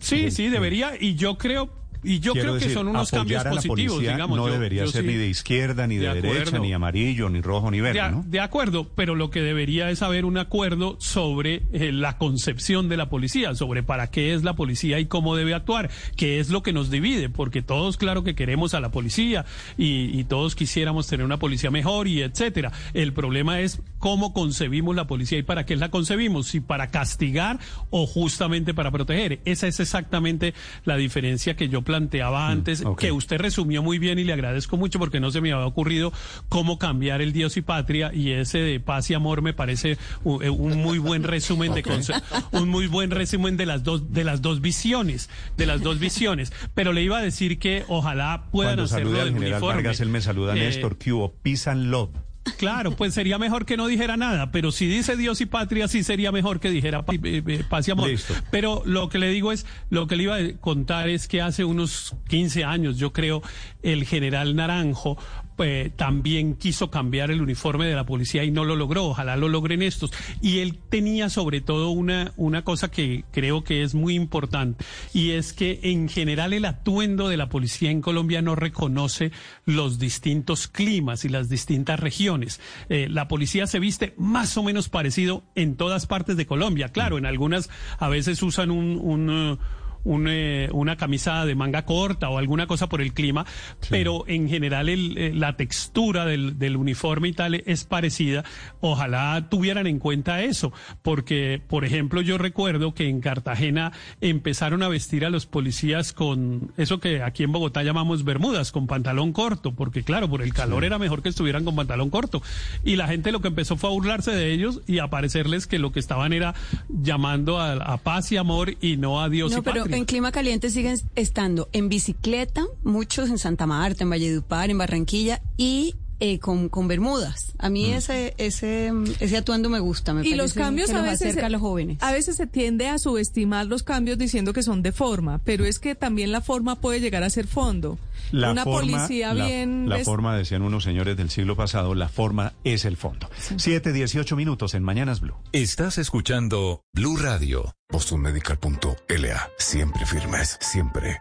Sí, 0.00 0.30
sí, 0.30 0.48
debería. 0.48 0.92
Y 1.00 1.14
yo 1.14 1.38
creo, 1.38 1.70
y 2.04 2.20
yo 2.20 2.32
Quiero 2.32 2.56
creo 2.56 2.68
que 2.68 2.74
son 2.74 2.88
unos 2.88 3.10
cambios 3.10 3.40
apoyar 3.40 3.46
a 3.46 3.50
la 3.50 3.62
positivos, 3.62 4.00
digamos. 4.00 4.36
no 4.36 4.46
Yo- 4.46 4.52
debería 4.52 4.84
yo 4.84 4.90
ser 4.90 5.02
sí- 5.02 5.08
ni 5.08 5.14
de 5.14 5.28
izquierda, 5.28 5.86
ni 5.86 5.96
de, 5.96 6.08
de 6.08 6.14
derecha, 6.14 6.40
acuerdo. 6.42 6.58
ni 6.64 6.72
amarillo, 6.72 7.28
ni 7.30 7.40
rojo, 7.40 7.70
ni 7.70 7.80
verde, 7.80 7.94
De, 7.94 8.00
a- 8.00 8.10
¿no? 8.10 8.24
de 8.26 8.40
acuerdo, 8.40 8.88
pero 8.94 9.14
lo 9.14 9.30
que 9.30 9.40
debería 9.42 9.90
es 9.90 10.02
haber 10.02 10.24
un 10.24 10.38
acuerdo 10.38 10.96
sobre 11.00 11.62
eh, 11.72 11.92
la 11.92 12.18
concepción 12.18 12.88
de 12.88 12.96
la 12.96 13.08
policía, 13.08 13.54
sobre 13.54 13.82
para 13.82 14.10
qué 14.10 14.34
es 14.34 14.42
la 14.44 14.54
policía 14.54 14.98
y 15.00 15.06
cómo 15.06 15.36
debe 15.36 15.54
actuar, 15.54 15.90
qué 16.16 16.40
es 16.40 16.50
lo 16.50 16.62
que 16.62 16.72
nos 16.72 16.90
divide, 16.90 17.28
porque 17.30 17.62
todos 17.62 17.96
claro 17.96 18.24
que 18.24 18.34
queremos 18.34 18.74
a 18.74 18.80
la 18.80 18.90
policía 18.90 19.44
y, 19.78 20.18
y 20.18 20.24
todos 20.24 20.54
quisiéramos 20.54 21.06
tener 21.06 21.24
una 21.24 21.38
policía 21.38 21.70
mejor 21.70 22.08
y 22.08 22.22
etcétera. 22.22 22.72
El 22.92 23.12
problema 23.12 23.60
es 23.60 23.80
cómo 23.98 24.32
concebimos 24.32 24.94
la 24.96 25.06
policía 25.06 25.38
y 25.38 25.42
para 25.42 25.64
qué 25.66 25.76
la 25.76 25.90
concebimos, 25.90 26.46
si 26.48 26.60
para 26.60 26.90
castigar 26.90 27.58
o 27.90 28.06
justamente 28.06 28.74
para 28.74 28.90
proteger. 28.90 29.40
Esa 29.44 29.66
es 29.66 29.80
exactamente 29.80 30.54
la 30.84 30.96
diferencia 30.96 31.56
que 31.56 31.68
yo 31.68 31.82
planteaba 31.94 32.48
antes, 32.48 32.84
ok. 32.84 32.98
que 32.98 33.12
usted 33.12 33.38
resumió 33.38 33.82
muy 33.82 33.98
bien 33.98 34.18
y 34.18 34.24
le 34.24 34.32
agradezco 34.32 34.76
mucho 34.76 34.98
porque 34.98 35.20
no 35.20 35.30
se 35.30 35.40
me 35.40 35.52
había 35.52 35.64
ocurrido 35.66 36.12
cómo 36.48 36.76
cambiar 36.78 37.22
el 37.22 37.32
Dios 37.32 37.56
y 37.56 37.62
patria 37.62 38.12
y 38.12 38.32
ese 38.32 38.58
de 38.58 38.80
paz 38.80 39.10
y 39.10 39.14
amor 39.14 39.42
me 39.42 39.52
parece 39.52 39.96
un, 40.24 40.42
eh, 40.42 40.50
un 40.50 40.76
muy 40.78 40.98
buen 40.98 41.22
resumen 41.22 41.72
de 41.72 41.84
conce- 41.84 42.20
un 42.52 42.68
muy 42.68 42.88
buen 42.88 43.10
resumen 43.12 43.56
de 43.56 43.66
las 43.66 43.84
dos 43.84 44.12
de 44.12 44.24
las 44.24 44.42
dos 44.42 44.60
visiones, 44.60 45.30
de 45.56 45.66
las 45.66 45.82
dos 45.82 46.00
visiones, 46.00 46.52
pero 46.74 46.92
le 46.92 47.02
iba 47.02 47.18
a 47.18 47.22
decir 47.22 47.58
que 47.60 47.84
ojalá 47.88 48.44
puedan 48.50 48.74
Cuando 48.74 48.82
hacerlo 48.84 49.04
salude 49.10 49.20
al 49.20 49.26
del 49.26 49.34
general 49.34 49.52
uniforme. 49.60 49.82
Vargas, 49.82 50.00
él 50.00 50.08
me 50.08 50.20
saluda 50.20 50.56
Eh, 50.56 50.58
Néstor, 50.60 50.98
que 50.98 51.12
hubo 51.12 51.32
peace 51.32 51.70
and 51.70 51.84
love. 51.90 52.10
Claro, 52.58 52.94
pues 52.96 53.14
sería 53.14 53.38
mejor 53.38 53.64
que 53.64 53.76
no 53.76 53.86
dijera 53.86 54.16
nada, 54.16 54.50
pero 54.50 54.70
si 54.70 54.86
dice 54.86 55.16
Dios 55.16 55.40
y 55.40 55.46
patria, 55.46 55.88
sí 55.88 56.02
sería 56.02 56.30
mejor 56.30 56.60
que 56.60 56.70
dijera 56.70 57.04
eh, 57.10 57.42
eh, 57.46 57.64
paz 57.68 57.88
y 57.88 57.90
amor. 57.90 58.08
Listo. 58.08 58.34
Pero 58.50 58.82
lo 58.84 59.08
que 59.08 59.18
le 59.18 59.30
digo 59.30 59.50
es, 59.50 59.66
lo 59.90 60.06
que 60.06 60.16
le 60.16 60.24
iba 60.24 60.36
a 60.36 60.52
contar 60.60 61.08
es 61.08 61.26
que 61.26 61.40
hace 61.40 61.64
unos 61.64 62.14
15 62.28 62.64
años, 62.64 62.98
yo 62.98 63.12
creo, 63.12 63.42
el 63.82 64.04
general 64.04 64.56
Naranjo 64.56 65.16
eh, 65.58 65.92
también 65.94 66.54
quiso 66.54 66.90
cambiar 66.90 67.30
el 67.30 67.40
uniforme 67.40 67.86
de 67.86 67.94
la 67.94 68.06
policía 68.06 68.44
y 68.44 68.50
no 68.50 68.64
lo 68.64 68.76
logró. 68.76 69.06
Ojalá 69.06 69.36
lo 69.36 69.48
logren 69.48 69.82
estos. 69.82 70.10
Y 70.40 70.58
él 70.58 70.78
tenía 70.88 71.28
sobre 71.28 71.60
todo 71.60 71.90
una, 71.90 72.32
una 72.36 72.62
cosa 72.62 72.90
que 72.90 73.24
creo 73.30 73.64
que 73.64 73.82
es 73.82 73.94
muy 73.94 74.14
importante 74.14 74.84
y 75.12 75.32
es 75.32 75.52
que 75.52 75.80
en 75.82 76.08
general 76.08 76.52
el 76.52 76.64
atuendo 76.64 77.28
de 77.28 77.36
la 77.36 77.48
policía 77.48 77.90
en 77.90 78.00
Colombia 78.00 78.42
no 78.42 78.54
reconoce 78.54 79.32
los 79.64 79.98
distintos 79.98 80.68
climas 80.68 81.24
y 81.24 81.28
las 81.28 81.48
distintas 81.48 82.00
regiones. 82.00 82.60
Eh, 82.88 83.08
la 83.08 83.28
policía 83.28 83.66
se 83.66 83.78
viste 83.78 84.14
más 84.16 84.56
o 84.56 84.62
menos 84.62 84.88
parecido 84.88 85.44
en 85.54 85.76
todas 85.76 86.06
partes 86.06 86.36
de 86.36 86.46
Colombia. 86.46 86.88
Claro, 86.88 87.18
en 87.18 87.26
algunas 87.26 87.70
a 87.98 88.08
veces 88.08 88.42
usan 88.42 88.70
un... 88.70 88.98
un 88.98 89.58
un, 90.04 90.26
eh, 90.28 90.68
una 90.72 90.96
camisa 90.96 91.44
de 91.44 91.54
manga 91.54 91.84
corta 91.84 92.28
o 92.28 92.38
alguna 92.38 92.66
cosa 92.66 92.88
por 92.88 93.00
el 93.00 93.12
clima, 93.12 93.46
pero 93.90 94.24
en 94.28 94.48
general 94.48 94.88
el, 94.88 95.18
eh, 95.18 95.32
la 95.34 95.56
textura 95.56 96.24
del, 96.24 96.58
del 96.58 96.76
uniforme 96.76 97.28
y 97.28 97.32
tal 97.32 97.54
es 97.54 97.84
parecida. 97.84 98.44
Ojalá 98.80 99.48
tuvieran 99.50 99.86
en 99.86 99.98
cuenta 99.98 100.42
eso, 100.42 100.72
porque, 101.02 101.60
por 101.66 101.84
ejemplo, 101.84 102.20
yo 102.20 102.38
recuerdo 102.38 102.94
que 102.94 103.08
en 103.08 103.20
Cartagena 103.20 103.92
empezaron 104.20 104.82
a 104.82 104.88
vestir 104.88 105.24
a 105.24 105.30
los 105.30 105.46
policías 105.46 106.12
con 106.12 106.72
eso 106.76 107.00
que 107.00 107.22
aquí 107.22 107.42
en 107.42 107.52
Bogotá 107.52 107.82
llamamos 107.82 108.24
bermudas, 108.24 108.72
con 108.72 108.86
pantalón 108.86 109.32
corto, 109.32 109.74
porque 109.74 110.02
claro, 110.02 110.28
por 110.28 110.42
el 110.42 110.52
calor 110.52 110.84
era 110.84 110.98
mejor 110.98 111.22
que 111.22 111.28
estuvieran 111.28 111.64
con 111.64 111.76
pantalón 111.76 112.10
corto. 112.10 112.42
Y 112.84 112.96
la 112.96 113.08
gente 113.08 113.32
lo 113.32 113.40
que 113.40 113.48
empezó 113.48 113.76
fue 113.76 113.90
a 113.90 113.92
burlarse 113.92 114.32
de 114.32 114.52
ellos 114.52 114.80
y 114.86 114.98
a 114.98 115.08
parecerles 115.08 115.66
que 115.66 115.78
lo 115.78 115.92
que 115.92 116.00
estaban 116.00 116.32
era 116.32 116.54
llamando 116.88 117.58
a, 117.58 117.72
a 117.72 117.96
paz 117.98 118.32
y 118.32 118.36
amor 118.36 118.74
y 118.80 118.96
no 118.96 119.22
a 119.22 119.28
Dios 119.28 119.52
No, 119.52 119.58
y 119.58 119.62
pero 119.62 119.80
patria. 119.80 119.93
En 119.94 120.04
clima 120.04 120.32
caliente 120.32 120.70
siguen 120.70 120.98
estando 121.14 121.68
en 121.72 121.88
bicicleta, 121.88 122.64
muchos 122.82 123.30
en 123.30 123.38
Santa 123.38 123.66
Marta, 123.66 124.04
en 124.04 124.10
Valledupar, 124.10 124.70
en 124.70 124.78
Barranquilla 124.78 125.40
y 125.56 125.94
eh, 126.26 126.38
con, 126.38 126.68
con 126.70 126.88
bermudas. 126.88 127.52
A 127.58 127.68
mí 127.68 127.92
ese, 127.92 128.34
ese, 128.38 128.90
ese 129.20 129.36
atuendo 129.36 129.68
me 129.68 129.78
gusta. 129.78 130.14
Me 130.14 130.26
y 130.26 130.34
los 130.34 130.54
cambios 130.54 130.90
que 130.90 130.96
a 130.96 131.02
veces 131.02 131.28
acerca 131.28 131.46
a 131.46 131.50
los 131.50 131.60
jóvenes. 131.60 131.98
a 132.00 132.12
veces 132.12 132.36
se 132.36 132.46
tiende 132.46 132.88
a 132.88 132.98
subestimar 132.98 133.66
los 133.66 133.82
cambios 133.82 134.16
diciendo 134.16 134.52
que 134.52 134.62
son 134.62 134.82
de 134.82 134.92
forma, 134.92 135.40
pero 135.44 135.64
es 135.64 135.78
que 135.78 135.94
también 135.94 136.32
la 136.32 136.40
forma 136.40 136.76
puede 136.80 137.00
llegar 137.00 137.22
a 137.24 137.30
ser 137.30 137.46
fondo. 137.46 137.98
La 138.32 138.52
Una 138.52 138.64
forma, 138.64 138.80
policía 138.98 139.34
la- 139.34 139.46
bien 139.46 139.88
La, 139.88 139.98
forma, 139.98 140.34
decían 140.36 140.62
unos 140.62 140.82
señores 140.84 141.16
del 141.16 141.28
siglo 141.30 141.56
pasado, 141.56 141.94
la 141.94 142.08
forma 142.08 142.54
es 142.64 142.84
el 142.86 142.96
fondo. 142.96 143.28
Siete, 143.58 143.92
dieciocho 143.92 144.34
minutos 144.34 144.74
en 144.74 144.82
Mañanas 144.82 145.20
Blue. 145.20 145.36
Estás 145.52 145.98
escuchando 145.98 146.80
Blue 146.94 147.16
Radio. 147.18 147.74
BostonMedical.la. 147.90 149.50
Siempre 149.58 150.06
firmes, 150.06 150.58
siempre. 150.60 151.18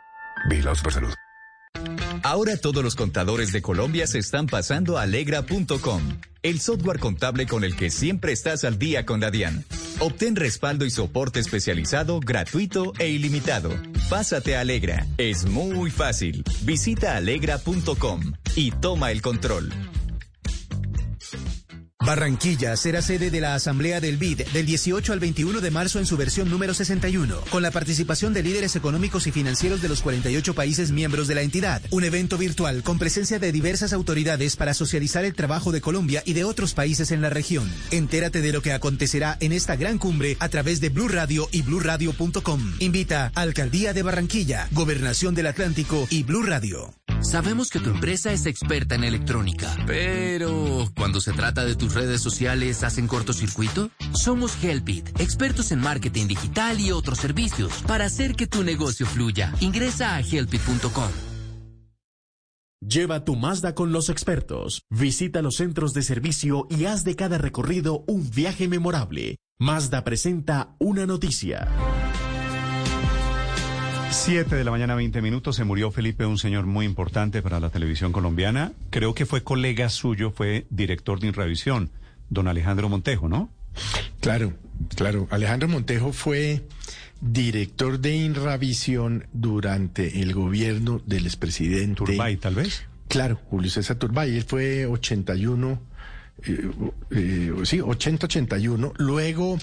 Vigilados 0.50 0.82
por 0.82 0.94
salud. 0.94 1.14
Ahora 2.24 2.56
todos 2.56 2.84
los 2.84 2.96
contadores 2.96 3.52
de 3.52 3.62
Colombia 3.62 4.08
se 4.08 4.18
están 4.18 4.48
pasando 4.48 4.98
a 4.98 5.02
alegra.com, 5.02 6.02
el 6.42 6.62
software 6.62 7.00
contable 7.00 7.46
con 7.46 7.66
el 7.66 7.76
que 7.76 7.90
siempre 7.90 8.32
estás 8.32 8.64
al 8.64 8.80
día 8.80 9.06
con 9.06 9.20
la 9.20 9.30
DIAN. 9.30 9.66
Obtén 10.00 10.36
respaldo 10.36 10.86
y 10.86 10.90
soporte 10.90 11.40
especializado, 11.40 12.20
gratuito 12.20 12.94
e 12.98 13.10
ilimitado. 13.10 13.72
Pásate 14.10 14.56
a 14.56 14.62
Alegra. 14.62 15.06
Es 15.18 15.46
muy 15.46 15.90
fácil. 15.90 16.44
Visita 16.64 17.18
alegra.com 17.18 18.34
y 18.56 18.72
toma 18.72 19.12
el 19.12 19.22
control. 19.22 19.72
Barranquilla 22.06 22.76
será 22.76 23.02
sede 23.02 23.32
de 23.32 23.40
la 23.40 23.56
Asamblea 23.56 24.02
del 24.02 24.18
BID 24.18 24.42
del 24.52 24.66
18 24.66 25.14
al 25.14 25.20
21 25.22 25.62
de 25.62 25.72
marzo 25.72 26.00
en 26.00 26.06
su 26.06 26.18
versión 26.18 26.50
número 26.50 26.74
61, 26.74 27.40
con 27.50 27.64
la 27.64 27.72
participación 27.72 28.34
de 28.34 28.44
líderes 28.44 28.76
económicos 28.76 29.26
y 29.26 29.32
financieros 29.32 29.82
de 29.82 29.88
los 29.88 30.02
48 30.02 30.54
países 30.54 30.92
miembros 30.92 31.28
de 31.28 31.36
la 31.36 31.44
entidad. 31.44 31.82
Un 31.92 32.04
evento 32.04 32.38
virtual 32.38 32.84
con 32.84 33.00
presencia 33.00 33.40
de 33.40 33.54
diversas 33.54 33.94
autoridades 33.94 34.58
para 34.58 34.74
socializar 34.74 35.24
el 35.24 35.34
trabajo 35.34 35.72
de 35.72 35.80
Colombia 35.80 36.24
y 36.26 36.34
de 36.34 36.44
otros 36.44 36.74
países 36.74 37.12
en 37.12 37.22
la 37.22 37.30
región. 37.30 37.72
Entérate 37.92 38.42
de 38.42 38.52
lo 38.52 38.62
que 38.62 38.74
acontecerá 38.74 39.38
en 39.40 39.54
esta 39.54 39.78
gran 39.78 39.98
cumbre 39.98 40.36
a 40.40 40.50
través 40.50 40.82
de 40.82 40.90
Blue 40.90 41.08
Radio 41.08 41.48
y 41.54 41.62
bluradio.com. 41.62 42.74
Invita 42.80 43.32
Alcaldía 43.34 43.94
de 43.94 44.04
Barranquilla, 44.04 44.68
Gobernación 44.72 45.36
del 45.36 45.48
Atlántico 45.48 46.06
y 46.10 46.24
Blue 46.24 46.44
Radio. 46.44 46.94
Sabemos 47.22 47.70
que 47.70 47.80
tu 47.80 47.90
empresa 47.90 48.34
es 48.34 48.46
experta 48.46 48.96
en 48.96 49.06
electrónica, 49.06 49.74
pero 49.88 50.92
cuando 50.96 51.22
se 51.22 51.32
trata 51.32 51.64
de 51.64 51.76
tus 51.76 51.93
redes 51.94 52.22
sociales, 52.22 52.84
¿hacen 52.84 53.08
cortocircuito? 53.08 53.90
Somos 54.14 54.62
Helpit, 54.64 55.20
expertos 55.20 55.72
en 55.72 55.80
marketing 55.80 56.28
digital 56.28 56.80
y 56.80 56.92
otros 56.92 57.20
servicios 57.20 57.72
para 57.88 58.06
hacer 58.06 58.36
que 58.36 58.48
tu 58.48 58.64
negocio 58.64 59.06
fluya. 59.06 59.54
Ingresa 59.60 60.16
a 60.16 60.20
helpit.com. 60.22 61.12
Lleva 62.86 63.24
tu 63.24 63.36
Mazda 63.36 63.76
con 63.76 63.94
los 63.94 64.10
expertos. 64.10 64.84
Visita 64.90 65.42
los 65.42 65.56
centros 65.56 65.94
de 65.94 66.02
servicio 66.02 66.68
y 66.70 66.86
haz 66.86 67.06
de 67.06 67.16
cada 67.16 67.38
recorrido 67.38 68.04
un 68.08 68.30
viaje 68.30 68.68
memorable. 68.68 69.38
Mazda 69.58 70.04
presenta 70.04 70.76
una 70.80 71.06
noticia. 71.06 71.70
Siete 74.14 74.56
de 74.56 74.64
la 74.64 74.70
mañana, 74.70 74.94
20 74.94 75.22
minutos. 75.22 75.56
Se 75.56 75.64
murió 75.64 75.90
Felipe, 75.92 76.26
un 76.26 76.38
señor 76.38 76.68
muy 76.68 76.86
importante 76.86 77.42
para 77.42 77.60
la 77.60 77.72
televisión 77.72 78.12
colombiana. 78.12 78.72
Creo 78.92 79.16
que 79.16 79.26
fue 79.26 79.44
colega 79.44 79.90
suyo, 79.90 80.32
fue 80.32 80.66
director 80.70 81.20
de 81.20 81.28
Inravisión, 81.28 81.90
don 82.30 82.48
Alejandro 82.48 82.88
Montejo, 82.90 83.28
¿no? 83.28 83.50
Claro, 84.22 84.54
claro. 84.96 85.28
Alejandro 85.32 85.68
Montejo 85.68 86.14
fue 86.14 86.64
director 87.22 88.00
de 88.00 88.16
Inravisión 88.16 89.26
durante 89.34 90.22
el 90.22 90.34
gobierno 90.34 91.02
del 91.06 91.26
expresidente. 91.26 91.96
Turbay, 91.96 92.38
tal 92.38 92.56
vez. 92.56 92.84
Claro, 93.08 93.40
Julio 93.50 93.72
César 93.72 93.98
Turbay. 93.98 94.38
Él 94.38 94.44
fue 94.44 94.86
81. 94.86 95.82
Eh, 96.46 96.70
eh, 97.12 97.52
sí, 97.64 97.80
80-81. 97.80 98.94
Luego, 98.98 99.58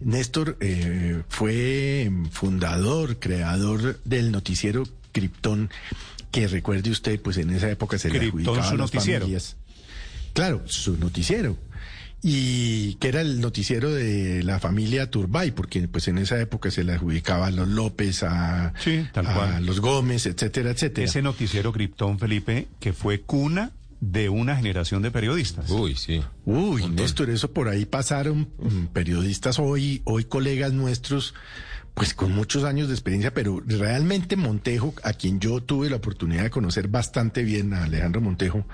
Néstor 0.00 0.56
eh, 0.60 1.22
fue 1.28 2.10
fundador, 2.30 3.18
creador 3.18 4.00
del 4.04 4.32
noticiero 4.32 4.84
Krypton, 5.12 5.70
que 6.30 6.48
recuerde 6.48 6.90
usted, 6.90 7.20
pues 7.20 7.36
en 7.36 7.50
esa 7.50 7.70
época 7.70 7.98
se 7.98 8.10
le 8.10 8.18
Krypton, 8.18 8.40
adjudicaba 8.40 8.68
su 8.68 8.74
a 8.74 8.76
las 8.78 8.92
noticiero. 8.94 9.20
familias. 9.20 9.56
Claro, 10.32 10.62
su 10.66 10.96
noticiero. 10.98 11.56
Y 12.26 12.94
que 12.94 13.08
era 13.08 13.20
el 13.20 13.40
noticiero 13.42 13.90
de 13.92 14.42
la 14.42 14.58
familia 14.58 15.10
Turbay, 15.10 15.50
porque 15.50 15.86
pues 15.88 16.08
en 16.08 16.16
esa 16.16 16.40
época 16.40 16.70
se 16.70 16.82
le 16.82 16.94
adjudicaba 16.94 17.48
a 17.48 17.50
los 17.50 17.68
López, 17.68 18.22
a, 18.22 18.72
tal 19.12 19.26
a 19.26 19.34
cual. 19.34 19.66
los 19.66 19.80
Gómez, 19.80 20.24
etcétera, 20.24 20.70
etcétera. 20.70 21.04
Ese 21.04 21.20
noticiero 21.20 21.70
Krypton, 21.70 22.18
Felipe, 22.18 22.66
que 22.80 22.94
fue 22.94 23.20
cuna 23.20 23.72
de 24.10 24.28
una 24.28 24.56
generación 24.56 25.02
de 25.02 25.10
periodistas. 25.10 25.70
Uy, 25.70 25.94
sí. 25.94 26.22
Uy, 26.44 26.86
Néstor, 26.88 27.30
eso 27.30 27.52
por 27.52 27.68
ahí 27.68 27.86
pasaron 27.86 28.48
mm, 28.58 28.86
periodistas 28.92 29.58
hoy, 29.58 30.02
hoy 30.04 30.24
colegas 30.24 30.72
nuestros, 30.72 31.34
pues 31.94 32.12
con 32.12 32.32
muchos 32.32 32.64
años 32.64 32.88
de 32.88 32.94
experiencia, 32.94 33.32
pero 33.32 33.62
realmente 33.64 34.36
Montejo, 34.36 34.94
a 35.02 35.14
quien 35.14 35.40
yo 35.40 35.62
tuve 35.62 35.88
la 35.88 35.96
oportunidad 35.96 36.42
de 36.42 36.50
conocer 36.50 36.88
bastante 36.88 37.42
bien, 37.42 37.72
a 37.72 37.84
Alejandro 37.84 38.20
Montejo, 38.20 38.66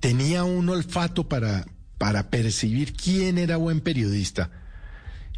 tenía 0.00 0.44
un 0.44 0.68
olfato 0.68 1.28
para, 1.28 1.66
para 1.96 2.28
percibir 2.28 2.92
quién 2.92 3.38
era 3.38 3.56
buen 3.56 3.80
periodista. 3.80 4.50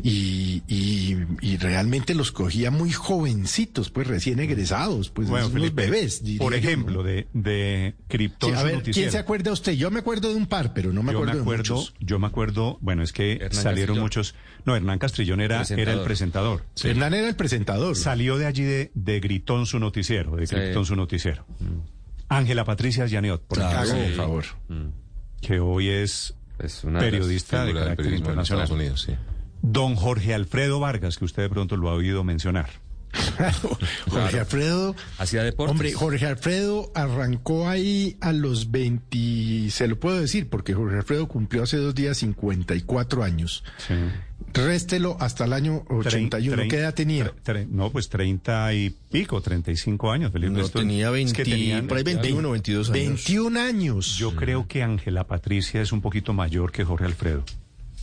Y, 0.03 0.63
y, 0.69 1.17
y 1.41 1.57
realmente 1.57 2.15
los 2.15 2.31
cogía 2.31 2.71
muy 2.71 2.93
jovencitos, 2.93 3.91
pues 3.91 4.07
recién 4.07 4.39
egresados, 4.39 5.11
pues 5.11 5.29
Bueno, 5.29 5.47
unos 5.47 5.61
Felipe, 5.61 5.83
bebés. 5.87 6.23
diría 6.23 6.39
por 6.39 6.53
yo, 6.55 6.61
¿no? 6.61 6.67
ejemplo, 6.69 7.03
de, 7.03 7.27
de 7.33 7.95
Krypton, 8.07 8.51
Sí, 8.51 8.57
a 8.57 8.81
¿quién 8.93 9.11
se 9.11 9.19
acuerda 9.19 9.51
usted? 9.53 9.73
Yo 9.73 9.91
me 9.91 9.99
acuerdo 10.01 10.29
de 10.31 10.37
un 10.37 10.47
par, 10.47 10.73
pero 10.73 10.93
no 10.93 11.03
me 11.03 11.13
yo 11.13 11.19
acuerdo, 11.19 11.33
me 11.33 11.37
de 11.39 11.43
acuerdo, 11.43 11.75
muchos. 11.75 11.95
yo 11.99 12.19
me 12.21 12.27
acuerdo, 12.29 12.79
bueno, 12.81 13.03
es 13.03 13.13
que 13.13 13.33
Hernán 13.33 13.53
salieron 13.53 13.97
Castrillón. 13.97 14.03
muchos. 14.03 14.35
No, 14.65 14.77
Hernán 14.77 14.99
Castrillón 14.99 15.41
era, 15.41 15.63
era 15.69 15.93
el 15.93 16.01
Presentador. 16.03 16.65
Hernán 16.85 17.15
era 17.15 17.29
el 17.29 17.35
presentador. 17.37 17.97
Salió 17.97 18.39
de 18.39 18.47
allí 18.47 18.63
de, 18.65 18.91
de 18.95 19.21
Gritón 19.21 19.67
su 19.67 19.79
noticiero, 19.79 20.37
de 20.37 20.47
Sí. 20.47 20.55
Gritón 20.55 20.85
su 20.87 20.95
noticiero. 20.95 21.45
Ángela 22.29 22.65
Patricia 22.65 23.07
Llaniot, 23.07 23.43
por 23.47 23.59
Claro. 23.59 23.91
Por 23.91 24.13
favor. 24.15 24.45
Que 25.41 25.59
hoy 25.61 25.89
es, 25.89 26.35
una 26.85 27.01
de 27.01 27.11
periodista 27.11 27.61
de, 27.65 27.67
del 27.73 27.77
carácter 27.83 28.07
en 28.07 28.15
internacional. 28.15 28.65
Estados 28.65 28.71
Unidos, 28.81 29.03
sí. 29.03 29.13
Don 29.63 29.97
Jorge 29.97 30.35
Alfredo 30.35 30.81
Vargas, 30.81 31.19
que 31.19 31.25
usted 31.25 31.43
de 31.43 31.49
pronto 31.51 31.77
lo 31.77 31.89
ha 31.91 31.95
oído 31.95 32.25
mencionar. 32.25 32.69
Jorge 34.11 34.39
Alfredo. 34.41 34.95
Hacía 35.19 35.43
deportes. 35.43 35.71
Hombre, 35.73 35.93
Jorge 35.93 36.27
Alfredo 36.27 36.91
arrancó 36.95 37.69
ahí 37.69 38.17
a 38.21 38.33
los 38.33 38.71
20, 38.71 39.71
se 39.71 39.89
lo 39.89 39.99
puedo 39.99 40.21
decir, 40.21 40.49
porque 40.49 40.75
Jorge 40.75 40.97
Alfredo 40.97 41.27
cumplió 41.27 41.63
hace 41.63 41.79
dos 41.79 41.95
días 41.95 42.19
54 42.19 43.23
años. 43.25 43.65
Réstelo 44.55 45.17
hasta 45.21 45.45
el 45.45 45.53
año 45.53 45.85
81. 45.89 46.57
Trein- 46.63 46.71
¿Qué 46.71 46.77
edad 46.79 46.95
tenía? 46.95 47.33
tre- 47.45 47.67
no, 47.69 47.91
pues 47.91 48.09
30 48.09 48.73
y 48.75 48.91
pico, 49.11 49.41
35 49.41 50.11
años, 50.11 50.33
Felipe. 50.33 50.53
No, 50.53 50.61
Esto- 50.61 50.79
tenía 50.81 51.07
es 51.09 51.13
20, 51.35 51.83
por 51.89 51.97
ahí 51.99 52.03
21, 52.05 52.51
22 52.53 52.91
años. 52.91 52.95
21 53.07 53.57
años. 53.61 54.17
Yo 54.19 54.35
creo 54.35 54.67
que 54.67 54.83
Ángela 54.83 55.25
Patricia 55.27 55.81
es 55.83 55.93
un 55.93 56.01
poquito 56.01 56.33
mayor 56.33 56.73
que 56.73 56.85
Jorge 56.85 57.05
Alfredo. 57.05 57.45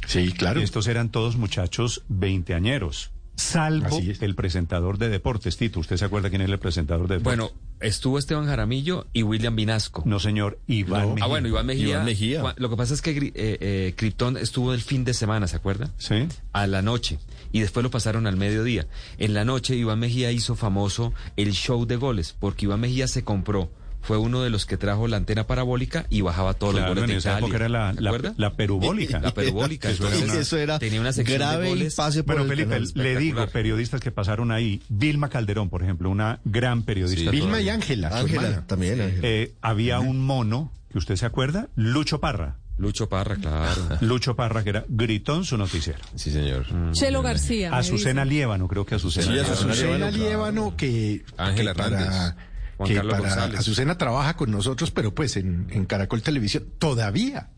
Sí, 0.06 0.32
claro. 0.32 0.60
Y 0.60 0.64
estos 0.64 0.88
eran 0.88 1.10
todos 1.10 1.38
muchachos 1.38 2.04
veinteañeros. 2.08 3.12
Salvo 3.38 4.00
el 4.00 4.36
presentador 4.36 4.98
de 4.98 5.10
deportes, 5.10 5.58
Tito. 5.58 5.82
¿Usted 5.82 5.98
se 5.98 6.06
acuerda 6.06 6.30
quién 6.30 6.42
es 6.42 6.50
el 6.50 6.58
presentador 6.58 7.10
de 7.10 7.16
deportes? 7.18 7.38
Bueno, 7.38 7.52
estuvo 7.82 8.18
Esteban 8.18 8.46
Jaramillo 8.46 9.08
y 9.12 9.24
William 9.24 9.56
Vinasco. 9.56 10.04
No, 10.06 10.20
señor, 10.20 10.58
Iván 10.68 11.10
Mejía. 11.10 11.26
Ah, 11.26 11.28
bueno, 11.28 11.50
Iván 11.50 11.66
Mejía. 11.66 11.88
Iván 11.90 12.06
Mejía. 12.06 12.56
Lo 12.56 12.70
que 12.70 12.78
pasa 12.78 12.94
es 12.94 13.02
que 13.02 13.12
eh, 13.12 13.34
eh, 13.36 13.94
Krypton 13.98 14.38
estuvo 14.38 14.74
el 14.74 14.80
fin 14.80 15.04
de 15.04 15.14
semana, 15.14 15.48
¿se 15.48 15.58
acuerda? 15.58 15.92
Sí. 15.98 16.28
A 16.54 16.66
la 16.66 16.82
noche. 16.82 17.20
Y 17.52 17.60
después 17.60 17.84
lo 17.84 17.92
pasaron 17.92 18.26
al 18.26 18.38
mediodía. 18.38 18.88
En 19.18 19.34
la 19.34 19.44
noche, 19.44 19.76
Iván 19.76 20.00
Mejía 20.00 20.32
hizo 20.32 20.56
famoso 20.56 21.14
el 21.36 21.52
show 21.52 21.86
de 21.86 21.98
goles, 21.98 22.36
porque 22.40 22.66
Iván 22.66 22.80
Mejía 22.80 23.10
se 23.10 23.26
compró. 23.26 23.70
Fue 24.08 24.18
uno 24.18 24.42
de 24.44 24.50
los 24.50 24.66
que 24.66 24.78
trajo 24.78 25.08
la 25.08 25.18
antena 25.18 25.48
parabólica 25.48 26.06
y 26.10 26.22
bajaba 26.22 26.54
todos 26.54 26.74
Claro, 26.76 26.88
los 26.90 26.96
goles 26.96 27.04
en 27.10 27.16
de 27.16 27.18
esa 27.20 27.30
Italia. 27.32 27.46
época 27.48 27.56
era 27.58 27.70
la- 27.70 27.94
¿Se 27.94 28.02
la- 28.02 28.10
acuerda? 28.12 28.34
la 28.38 28.54
perubólica. 28.56 29.20
La 29.20 29.34
perubólica. 29.34 29.90
Eso 29.92 30.08
era 30.08 30.18
una- 30.26 30.34
Eso 30.40 30.58
era 30.58 30.80
Tenía 30.80 31.02
una 31.02 31.12
sección 31.14 31.40
de 31.40 31.46
grave 31.46 31.66
y 31.66 31.70
goles. 31.70 31.96
pase 31.96 32.24
por 32.24 32.36
Bueno, 32.36 32.52
el 32.52 32.58
Felipe, 32.68 33.00
le 33.00 33.18
digo, 33.18 33.48
periodistas 33.48 34.02
que 34.02 34.12
pasaron 34.12 34.52
ahí. 34.52 34.82
Vilma 34.90 35.30
Calderón, 35.30 35.70
por 35.70 35.82
ejemplo, 35.84 36.10
una 36.10 36.40
gran 36.46 36.84
periodista. 36.84 37.32
Sí. 37.32 37.38
Vilma 37.38 37.62
y 37.62 37.70
Ángela, 37.70 38.10
Ángela, 38.18 38.66
también, 38.68 39.02
Ángela. 39.02 39.20
Eh, 39.28 39.54
había 39.62 40.00
un 40.00 40.22
mono, 40.22 40.72
que 40.92 40.98
usted 41.00 41.16
se 41.16 41.26
acuerda, 41.26 41.68
Lucho 41.76 42.20
Parra. 42.20 42.58
Lucho 42.78 43.08
Parra, 43.10 43.38
claro. 43.38 43.82
Lucho 44.02 44.36
Parra, 44.36 44.62
que 44.64 44.70
era 44.70 44.86
gritón 44.90 45.46
su 45.46 45.58
noticiero. 45.58 46.00
Sí, 46.16 46.30
señor. 46.30 46.66
Chelo 46.92 47.22
García. 47.22 47.76
Azucena 47.76 48.24
dicen. 48.24 48.36
Liévano, 48.38 48.68
creo 48.68 48.86
que 48.86 48.96
Azucena. 48.96 49.26
Sí. 49.32 49.40
Azucena 49.52 50.12
Liévano, 50.12 50.76
que, 50.76 51.24
Ángela 51.38 51.72
que 51.74 51.78
para, 51.78 52.02
Hernández. 52.02 52.36
Juan 52.78 52.90
que 52.90 52.96
Carlos 52.96 53.14
para 53.16 53.30
González. 53.30 53.60
Azucena 53.60 53.98
trabaja 53.98 54.36
con 54.36 54.52
nosotros, 54.52 54.92
pero 54.92 55.14
pues 55.16 55.38
en, 55.38 55.68
en 55.70 55.86
Caracol 55.86 56.22
Televisión 56.22 56.66
todavía. 56.80 57.50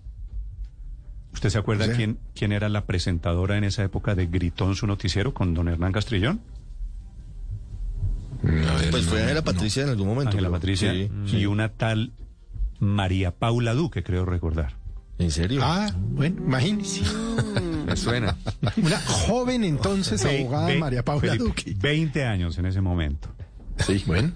¿Usted 1.33 1.49
se 1.49 1.57
acuerda 1.57 1.83
O 1.85 1.87
sea- 1.87 1.95
quién, 1.95 2.19
quién 2.35 2.51
era 2.51 2.69
la 2.69 2.85
presentadora 2.85 3.57
en 3.57 3.63
esa 3.63 3.83
época 3.83 4.15
de 4.15 4.27
Gritón 4.27 4.75
su 4.75 4.87
noticiero 4.87 5.33
con 5.33 5.53
don 5.53 5.67
Hernán 5.67 5.91
Castrillón? 5.91 6.41
Ver, 8.43 8.91
Pues 8.91 9.05
fue 9.05 9.21
Ángela 9.21 9.39
no. 9.41 9.45
Patricia 9.45 9.83
en 9.83 9.89
algún 9.89 10.07
momento. 10.07 10.31
Ángela 10.31 10.49
Patricia 10.51 10.91
sí, 10.91 11.09
y 11.25 11.29
sí. 11.29 11.45
una 11.45 11.69
tal 11.69 12.13
María 12.79 13.31
Paula 13.35 13.73
Duque, 13.73 14.03
creo 14.03 14.25
recordar. 14.25 14.75
¿En 15.17 15.31
serio? 15.31 15.61
Ah, 15.63 15.89
bueno, 15.95 16.43
imagínese. 16.45 17.01
Me 17.87 17.95
suena. 17.97 18.37
Una 18.77 18.99
joven 18.99 19.63
entonces 19.63 20.23
abogada 20.23 20.67
ve- 20.67 20.77
María 20.77 21.03
Paula 21.03 21.21
Felipe, 21.31 21.43
Duque. 21.43 21.75
20 21.79 22.23
años 22.25 22.57
en 22.59 22.67
ese 22.67 22.81
momento. 22.81 23.29
Sí, 23.85 24.03
bueno. 24.06 24.31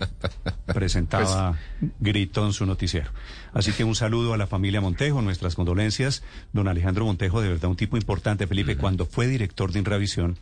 Presentaba 0.65 1.57
Gritón 1.99 2.53
su 2.53 2.65
noticiero. 2.65 3.11
Así 3.53 3.71
que 3.71 3.83
un 3.83 3.95
saludo 3.95 4.33
a 4.33 4.37
la 4.37 4.47
familia 4.47 4.81
Montejo, 4.81 5.21
nuestras 5.21 5.55
condolencias. 5.55 6.23
Don 6.53 6.67
Alejandro 6.67 7.05
Montejo, 7.05 7.41
de 7.41 7.49
verdad 7.49 7.69
un 7.69 7.75
tipo 7.75 7.97
importante, 7.97 8.47
Felipe, 8.47 8.77
cuando 8.77 9.05
fue 9.05 9.27
director 9.27 9.71
de 9.71 9.79
Inravisión, 9.79 10.37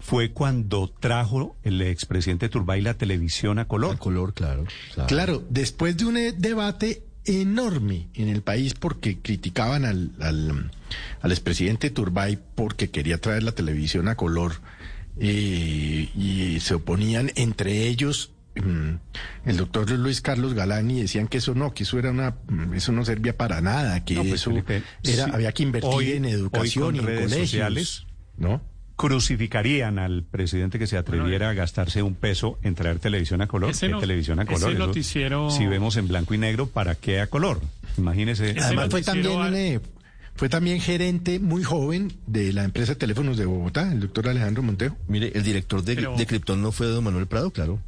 fue 0.00 0.32
cuando 0.32 0.88
trajo 0.88 1.56
el 1.62 1.82
expresidente 1.82 2.48
Turbay 2.48 2.80
la 2.80 2.94
televisión 2.94 3.58
a 3.58 3.66
color. 3.66 3.98
color, 3.98 4.32
claro. 4.34 4.64
Claro, 5.06 5.44
después 5.50 5.96
de 5.96 6.04
un 6.06 6.16
eh, 6.16 6.32
debate 6.32 7.02
enorme 7.26 8.08
en 8.14 8.28
el 8.28 8.42
país 8.42 8.74
porque 8.74 9.18
criticaban 9.18 9.84
al, 9.84 10.12
al, 10.20 10.70
al 11.20 11.32
expresidente 11.32 11.90
Turbay 11.90 12.38
porque 12.54 12.90
quería 12.90 13.20
traer 13.20 13.42
la 13.42 13.52
televisión 13.52 14.08
a 14.08 14.16
color 14.16 14.54
eh, 15.20 16.08
y 16.16 16.58
se 16.60 16.74
oponían 16.74 17.30
entre 17.34 17.86
ellos 17.86 18.32
mm, 18.56 18.94
el 19.46 19.56
doctor 19.56 19.88
Luis 19.90 20.20
Carlos 20.20 20.54
Galán 20.54 20.90
y 20.90 21.02
decían 21.02 21.28
que 21.28 21.38
eso 21.38 21.54
no, 21.54 21.72
que 21.74 21.84
eso 21.84 21.98
era 21.98 22.10
una, 22.10 22.36
mm, 22.48 22.74
eso 22.74 22.90
no 22.92 23.04
servía 23.04 23.36
para 23.36 23.60
nada, 23.60 24.04
que 24.04 24.14
No, 24.14 24.22
pues, 24.22 24.34
eso 24.34 24.50
Felipe, 24.50 24.82
era, 25.04 25.24
sí, 25.26 25.30
había 25.32 25.52
que 25.52 25.62
invertir 25.62 25.90
hoy- 25.92 26.12
en 26.12 26.24
educación 26.24 26.96
y 26.96 26.98
en 27.00 27.06
redes 27.06 27.22
colegios, 27.24 27.50
sociales, 27.50 28.06
¿no? 28.38 28.62
Crucificarían 28.96 29.98
al 29.98 30.24
presidente 30.24 30.78
que 30.78 30.86
se 30.86 30.96
atreviera 30.98 31.50
a 31.50 31.52
gastarse 31.54 32.02
un 32.02 32.14
peso 32.14 32.58
en 32.62 32.74
traer 32.74 32.98
televisión 32.98 33.40
a 33.40 33.46
color. 33.46 33.70
Ese 33.70 33.86
¿Qué 33.86 33.92
no- 33.92 33.98
televisión 33.98 34.38
a 34.40 34.42
ese 34.42 34.52
color? 34.52 34.74
Noticiero- 34.78 35.50
Si 35.50 35.66
vemos 35.66 35.96
en 35.96 36.06
blanco 36.08 36.34
y 36.34 36.38
negro, 36.38 36.66
¿para 36.66 36.94
qué 36.96 37.20
a 37.20 37.26
color? 37.26 37.60
Imagínese. 37.98 38.54
Además 38.60 38.88
fue 38.90 39.02
también 39.02 39.54
eh, 39.54 39.80
fue 40.40 40.48
también 40.48 40.80
gerente 40.80 41.38
muy 41.38 41.62
joven 41.62 42.14
de 42.26 42.54
la 42.54 42.64
empresa 42.64 42.92
de 42.92 42.96
teléfonos 42.96 43.36
de 43.36 43.44
Bogotá, 43.44 43.92
el 43.92 44.00
doctor 44.00 44.26
Alejandro 44.26 44.62
Montejo. 44.62 44.96
Mire, 45.06 45.32
el 45.34 45.42
director 45.42 45.84
de, 45.84 45.94
Pero- 45.96 46.16
de 46.16 46.24
Krypton 46.24 46.62
no 46.62 46.72
fue 46.72 46.86
don 46.86 47.04
Manuel 47.04 47.26
Prado, 47.26 47.50
claro. 47.50 47.78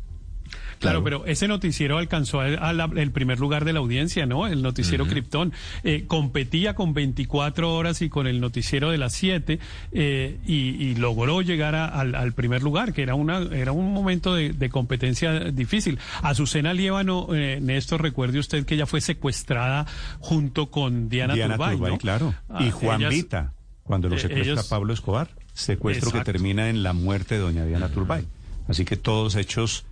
Claro, 0.83 1.03
pero 1.05 1.25
ese 1.27 1.49
noticiero 1.49 1.99
alcanzó 1.99 2.41
a- 2.41 2.73
la- 2.73 2.91
el 2.97 3.11
primer 3.13 3.41
lugar 3.41 3.65
de 3.65 3.73
la 3.73 3.79
audiencia, 3.79 4.27
¿no? 4.27 4.47
El 4.47 4.63
noticiero 4.63 5.07
Krypton. 5.07 5.53
Eh, 5.85 6.05
competía 6.07 6.75
con 6.75 6.93
24 6.95 7.75
horas 7.75 8.03
y 8.03 8.09
con 8.09 8.27
el 8.27 8.41
noticiero 8.41 8.91
de 8.91 8.99
las 8.99 9.13
7 9.15 9.59
eh, 9.93 10.39
y, 10.47 10.55
y 10.85 10.95
logró 10.97 11.43
llegar 11.43 11.75
a- 11.75 11.87
al, 11.89 12.15
al 12.15 12.33
primer 12.33 12.63
lugar, 12.63 12.93
que 12.93 13.03
era, 13.03 13.15
una, 13.15 13.39
era 13.55 13.73
un 13.73 13.93
momento 13.93 14.35
de, 14.35 14.53
de 14.53 14.69
competencia 14.71 15.39
difícil. 15.51 15.99
Azucena 16.23 16.73
Liévano, 16.75 17.29
eh, 17.35 17.59
Néstor, 17.61 18.03
recuerde 18.03 18.39
usted 18.39 18.65
que 18.67 18.75
ella 18.75 18.87
fue 18.87 19.01
secuestrada 19.01 19.87
junto 20.21 20.71
con 20.71 21.09
Diana, 21.09 21.35
Diana 21.35 21.55
Turbay, 21.57 21.77
Turbay, 21.77 21.93
¿no? 21.93 21.99
claro. 21.99 22.35
Ah, 22.49 22.63
y 22.65 22.71
Juan 22.71 23.01
ellas- 23.01 23.11
Vita, 23.15 23.53
cuando 23.85 24.09
lo 24.09 24.17
eh, 24.17 24.19
secuestra 24.19 24.53
ellos- 24.53 24.69
Pablo 24.69 24.93
Escobar. 24.93 25.29
Secuestro 25.55 26.09
Exacto. 26.09 26.25
que 26.25 26.33
termina 26.33 26.71
en 26.71 26.83
la 26.83 26.93
muerte 26.95 27.35
de 27.35 27.41
doña 27.43 27.65
Diana 27.67 27.89
Turbay. 27.91 28.25
Así 28.69 28.85
que 28.85 28.97
todos 28.97 29.35
hechos 29.37 29.85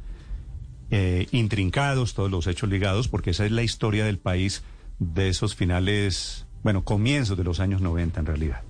eh, 0.91 1.27
intrincados, 1.31 2.15
todos 2.15 2.31
los 2.31 2.47
hechos 2.47 2.69
ligados, 2.69 3.09
porque 3.09 3.31
esa 3.31 3.45
es 3.47 3.53
la 3.53 3.63
historia 3.63 4.05
del 4.05 4.19
país 4.19 4.63
de 4.99 5.29
esos 5.29 5.55
finales, 5.55 6.47
bueno, 6.63 6.85
comienzos 6.85 7.37
de 7.37 7.45
los 7.45 7.61
años 7.61 7.81
90 7.81 8.21
en 8.21 8.27
realidad. 8.27 8.63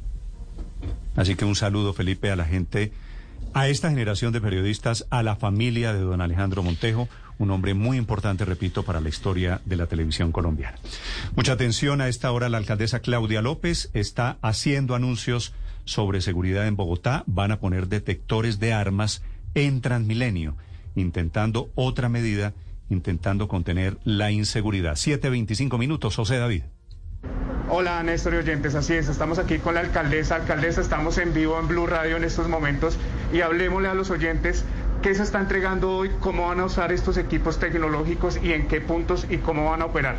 Así 1.16 1.34
que 1.34 1.44
un 1.44 1.56
saludo, 1.56 1.92
Felipe, 1.92 2.30
a 2.30 2.36
la 2.36 2.44
gente, 2.44 2.92
a 3.52 3.68
esta 3.68 3.90
generación 3.90 4.32
de 4.32 4.40
periodistas, 4.40 5.06
a 5.10 5.22
la 5.22 5.36
familia 5.36 5.92
de 5.92 6.00
don 6.00 6.20
Alejandro 6.20 6.62
Montejo, 6.62 7.08
un 7.38 7.50
hombre 7.50 7.72
muy 7.72 7.96
importante, 7.96 8.44
repito, 8.44 8.84
para 8.84 9.00
la 9.00 9.08
historia 9.08 9.62
de 9.64 9.76
la 9.76 9.86
televisión 9.86 10.30
colombiana. 10.30 10.78
Mucha 11.34 11.52
atención 11.52 12.02
a 12.02 12.08
esta 12.08 12.30
hora, 12.32 12.50
la 12.50 12.58
alcaldesa 12.58 13.00
Claudia 13.00 13.40
López 13.40 13.90
está 13.94 14.36
haciendo 14.42 14.94
anuncios 14.94 15.54
sobre 15.86 16.20
seguridad 16.20 16.66
en 16.66 16.76
Bogotá. 16.76 17.24
Van 17.26 17.50
a 17.50 17.58
poner 17.58 17.88
detectores 17.88 18.60
de 18.60 18.74
armas 18.74 19.22
en 19.54 19.80
Transmilenio, 19.80 20.54
intentando 20.94 21.70
otra 21.74 22.08
medida, 22.08 22.54
intentando 22.88 23.48
contener 23.48 23.98
la 24.04 24.30
inseguridad. 24.30 24.92
7.25 24.92 25.78
minutos, 25.78 26.16
José 26.16 26.38
David. 26.38 26.62
Hola 27.72 28.02
Néstor 28.02 28.34
y 28.34 28.36
oyentes, 28.38 28.74
así 28.74 28.94
es, 28.94 29.08
estamos 29.08 29.38
aquí 29.38 29.58
con 29.58 29.74
la 29.74 29.80
alcaldesa. 29.80 30.34
Alcaldesa, 30.34 30.80
estamos 30.80 31.18
en 31.18 31.32
vivo 31.32 31.56
en 31.60 31.68
Blue 31.68 31.86
Radio 31.86 32.16
en 32.16 32.24
estos 32.24 32.48
momentos 32.48 32.98
y 33.32 33.42
hablemosle 33.42 33.86
a 33.86 33.94
los 33.94 34.10
oyentes 34.10 34.64
qué 35.02 35.14
se 35.14 35.22
está 35.22 35.38
entregando 35.38 35.96
hoy, 35.96 36.10
cómo 36.18 36.48
van 36.48 36.58
a 36.58 36.64
usar 36.64 36.90
estos 36.92 37.16
equipos 37.16 37.60
tecnológicos 37.60 38.40
y 38.42 38.52
en 38.52 38.66
qué 38.66 38.80
puntos 38.80 39.24
y 39.30 39.38
cómo 39.38 39.70
van 39.70 39.82
a 39.82 39.86
operar. 39.86 40.16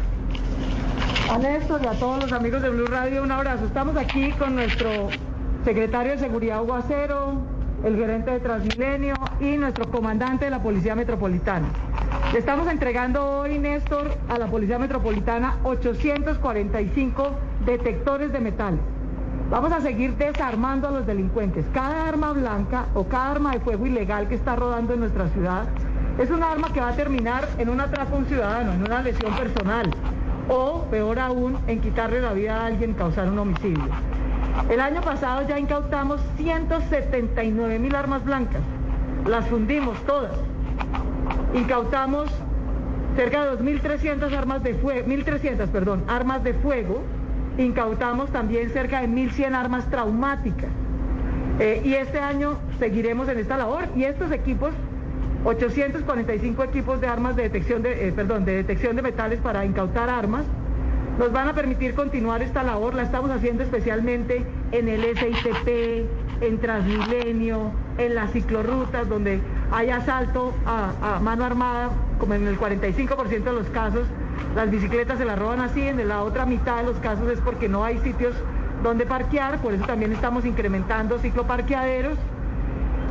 A 1.29 1.37
Néstor 1.37 1.81
y 1.83 1.87
a 1.87 1.91
todos 1.91 2.23
los 2.23 2.31
amigos 2.31 2.61
de 2.61 2.69
Blue 2.69 2.87
Radio, 2.87 3.21
un 3.21 3.31
abrazo. 3.31 3.65
Estamos 3.65 3.97
aquí 3.97 4.31
con 4.31 4.55
nuestro 4.55 5.09
secretario 5.65 6.13
de 6.13 6.19
Seguridad 6.19 6.63
Hugo 6.63 6.75
Acero, 6.75 7.41
el 7.83 7.95
gerente 7.95 8.31
de 8.31 8.39
Transmilenio 8.39 9.15
y 9.39 9.57
nuestro 9.57 9.89
comandante 9.89 10.45
de 10.45 10.51
la 10.51 10.61
Policía 10.61 10.95
Metropolitana. 10.95 11.67
Le 12.31 12.39
estamos 12.39 12.67
entregando 12.67 13.39
hoy, 13.39 13.57
Néstor, 13.57 14.15
a 14.29 14.37
la 14.37 14.47
Policía 14.47 14.77
Metropolitana 14.77 15.57
845 15.63 17.31
detectores 17.65 18.31
de 18.31 18.39
metales. 18.39 18.79
Vamos 19.49 19.73
a 19.73 19.81
seguir 19.81 20.15
desarmando 20.15 20.87
a 20.87 20.91
los 20.91 21.05
delincuentes. 21.05 21.65
Cada 21.73 22.07
arma 22.07 22.31
blanca 22.33 22.85
o 22.93 23.05
cada 23.05 23.31
arma 23.31 23.51
de 23.51 23.59
fuego 23.59 23.85
ilegal 23.85 24.27
que 24.27 24.35
está 24.35 24.55
rodando 24.55 24.93
en 24.93 25.01
nuestra 25.01 25.27
ciudad 25.29 25.65
es 26.19 26.29
un 26.29 26.43
arma 26.43 26.71
que 26.71 26.79
va 26.79 26.89
a 26.89 26.95
terminar 26.95 27.49
en 27.57 27.69
un 27.69 27.81
atraco 27.81 28.15
a 28.15 28.19
un 28.19 28.25
ciudadano, 28.27 28.73
en 28.73 28.83
una 28.83 29.01
lesión 29.01 29.33
personal 29.33 29.89
o, 30.49 30.85
peor 30.91 31.19
aún, 31.19 31.57
en 31.67 31.81
quitarle 31.81 32.21
la 32.21 32.33
vida 32.33 32.61
a 32.61 32.65
alguien 32.67 32.93
causar 32.93 33.27
un 33.27 33.39
homicidio. 33.39 33.83
El 34.69 34.79
año 34.79 35.01
pasado 35.01 35.47
ya 35.47 35.59
incautamos 35.59 36.21
179 36.37 37.79
mil 37.79 37.95
armas 37.95 38.23
blancas. 38.23 38.61
Las 39.25 39.45
fundimos 39.47 39.97
todas. 40.05 40.31
Incautamos 41.53 42.29
cerca 43.15 43.45
de 43.45 43.57
2.300 43.59 44.33
armas 44.33 44.63
de 44.63 44.73
fuego, 44.75 45.07
1.300, 45.07 45.67
perdón, 45.67 46.03
armas 46.07 46.43
de 46.43 46.53
fuego. 46.53 47.01
Incautamos 47.57 48.29
también 48.31 48.69
cerca 48.69 49.01
de 49.01 49.07
1.100 49.07 49.53
armas 49.53 49.89
traumáticas. 49.89 50.69
Eh, 51.59 51.81
y 51.83 51.93
este 51.93 52.19
año 52.19 52.57
seguiremos 52.79 53.27
en 53.27 53.39
esta 53.39 53.57
labor. 53.57 53.83
Y 53.95 54.05
estos 54.05 54.31
equipos, 54.31 54.73
845 55.43 56.63
equipos 56.63 57.01
de 57.01 57.07
armas 57.07 57.35
de 57.35 57.43
detección 57.43 57.81
de, 57.81 58.07
eh, 58.07 58.11
perdón, 58.13 58.45
de 58.45 58.55
detección 58.55 58.95
de 58.95 59.01
metales 59.01 59.39
para 59.41 59.65
incautar 59.65 60.09
armas, 60.09 60.45
nos 61.21 61.31
van 61.31 61.47
a 61.47 61.53
permitir 61.53 61.93
continuar 61.93 62.41
esta 62.41 62.63
labor. 62.63 62.95
La 62.95 63.03
estamos 63.03 63.29
haciendo 63.29 63.61
especialmente 63.61 64.43
en 64.71 64.87
el 64.87 65.03
SITP, 65.03 66.07
en 66.41 66.57
Transmilenio, 66.57 67.71
en 67.99 68.15
las 68.15 68.31
ciclorrutas, 68.31 69.07
donde 69.07 69.39
hay 69.71 69.91
asalto 69.91 70.51
a, 70.65 71.19
mano 71.21 71.45
armada, 71.45 71.91
como 72.17 72.33
en 72.33 72.47
el 72.47 72.59
45% 72.59 73.43
de 73.43 73.53
los 73.53 73.67
casos, 73.67 74.07
las 74.55 74.71
bicicletas 74.71 75.19
se 75.19 75.25
las 75.25 75.37
roban 75.37 75.61
así, 75.61 75.87
en 75.87 76.07
la 76.07 76.23
otra 76.23 76.47
mitad 76.47 76.77
de 76.77 76.85
los 76.85 76.97
casos 76.97 77.29
es 77.29 77.39
porque 77.39 77.69
no 77.69 77.83
hay 77.83 77.99
sitios 77.99 78.33
donde 78.81 79.05
parquear, 79.05 79.59
por 79.59 79.75
eso 79.75 79.85
también 79.85 80.11
estamos 80.13 80.43
incrementando 80.43 81.19
cicloparqueaderos. 81.19 82.17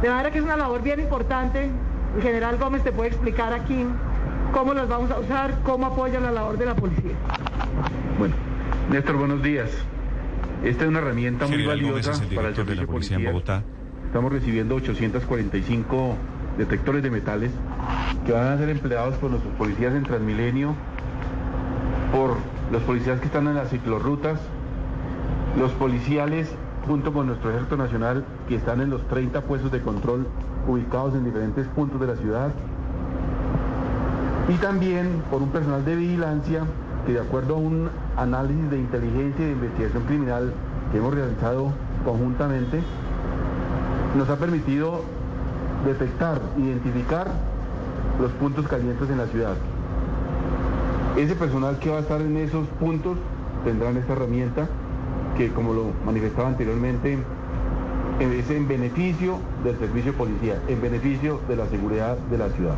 De 0.02 0.08
manera 0.08 0.32
que 0.32 0.38
es 0.38 0.44
una 0.44 0.56
labor 0.56 0.82
bien 0.82 0.98
importante. 0.98 1.70
El 2.16 2.22
general 2.22 2.56
Gómez 2.58 2.82
te 2.82 2.90
puede 2.90 3.10
explicar 3.10 3.52
aquí 3.52 3.86
cómo 4.52 4.74
los 4.74 4.88
vamos 4.88 5.10
a 5.10 5.18
usar, 5.18 5.60
cómo 5.62 5.86
apoyan 5.86 6.22
la 6.22 6.32
labor 6.32 6.58
de 6.58 6.66
la 6.66 6.74
policía. 6.74 7.12
Bueno, 8.18 8.34
Néstor, 8.90 9.16
buenos 9.16 9.42
días. 9.42 9.70
Esta 10.64 10.84
es 10.84 10.88
una 10.88 10.98
herramienta 10.98 11.46
muy 11.46 11.56
General 11.56 11.80
Gómez 11.80 12.06
valiosa 12.06 12.10
es 12.12 12.30
el 12.30 12.36
para 12.36 12.48
el 12.48 12.54
director 12.54 12.66
de 12.66 12.74
la 12.74 12.80
servicio 12.80 12.92
policía 12.92 13.16
en 13.16 13.24
Bogotá. 13.24 13.62
Estamos 14.06 14.32
recibiendo 14.32 14.74
845 14.74 16.16
detectores 16.58 17.02
de 17.02 17.10
metales 17.10 17.52
que 18.26 18.32
van 18.32 18.48
a 18.48 18.58
ser 18.58 18.68
empleados 18.68 19.16
por 19.16 19.30
nuestros 19.30 19.54
policías 19.54 19.94
en 19.94 20.02
Transmilenio, 20.02 20.74
por 22.12 22.36
los 22.72 22.82
policías 22.82 23.20
que 23.20 23.26
están 23.26 23.46
en 23.46 23.54
las 23.54 23.70
ciclorrutas, 23.70 24.40
los 25.58 25.72
policiales 25.72 26.52
junto 26.86 27.12
con 27.12 27.26
nuestro 27.26 27.50
Ejército 27.50 27.76
Nacional 27.76 28.24
que 28.48 28.56
están 28.56 28.80
en 28.80 28.90
los 28.90 29.06
30 29.08 29.42
puestos 29.42 29.70
de 29.70 29.80
control 29.80 30.26
ubicados 30.66 31.14
en 31.14 31.24
diferentes 31.24 31.66
puntos 31.68 32.00
de 32.00 32.06
la 32.06 32.16
ciudad 32.16 32.50
y 34.48 34.54
también 34.54 35.22
por 35.30 35.42
un 35.42 35.50
personal 35.50 35.84
de 35.84 35.96
vigilancia 35.96 36.62
que 37.06 37.12
de 37.12 37.20
acuerdo 37.20 37.54
a 37.54 37.58
un 37.58 37.88
análisis 38.16 38.70
de 38.70 38.78
inteligencia 38.78 39.44
y 39.44 39.48
de 39.48 39.52
investigación 39.52 40.02
criminal 40.04 40.52
que 40.92 40.98
hemos 40.98 41.14
realizado 41.14 41.72
conjuntamente, 42.04 42.80
nos 44.16 44.28
ha 44.28 44.36
permitido 44.36 45.02
detectar, 45.84 46.40
identificar 46.58 47.28
los 48.20 48.30
puntos 48.32 48.66
calientes 48.66 49.08
en 49.08 49.18
la 49.18 49.26
ciudad. 49.26 49.54
Ese 51.16 51.34
personal 51.34 51.78
que 51.78 51.90
va 51.90 51.98
a 51.98 52.00
estar 52.00 52.20
en 52.20 52.36
esos 52.36 52.66
puntos 52.80 53.16
tendrán 53.64 53.96
esta 53.96 54.12
herramienta 54.12 54.68
que, 55.36 55.52
como 55.52 55.72
lo 55.72 55.86
manifestaba 56.04 56.48
anteriormente, 56.48 57.18
es 58.20 58.50
en 58.50 58.68
beneficio 58.68 59.38
del 59.64 59.78
servicio 59.78 60.12
policía, 60.12 60.60
en 60.68 60.80
beneficio 60.80 61.40
de 61.48 61.56
la 61.56 61.66
seguridad 61.66 62.18
de 62.18 62.38
la 62.38 62.48
ciudad. 62.50 62.76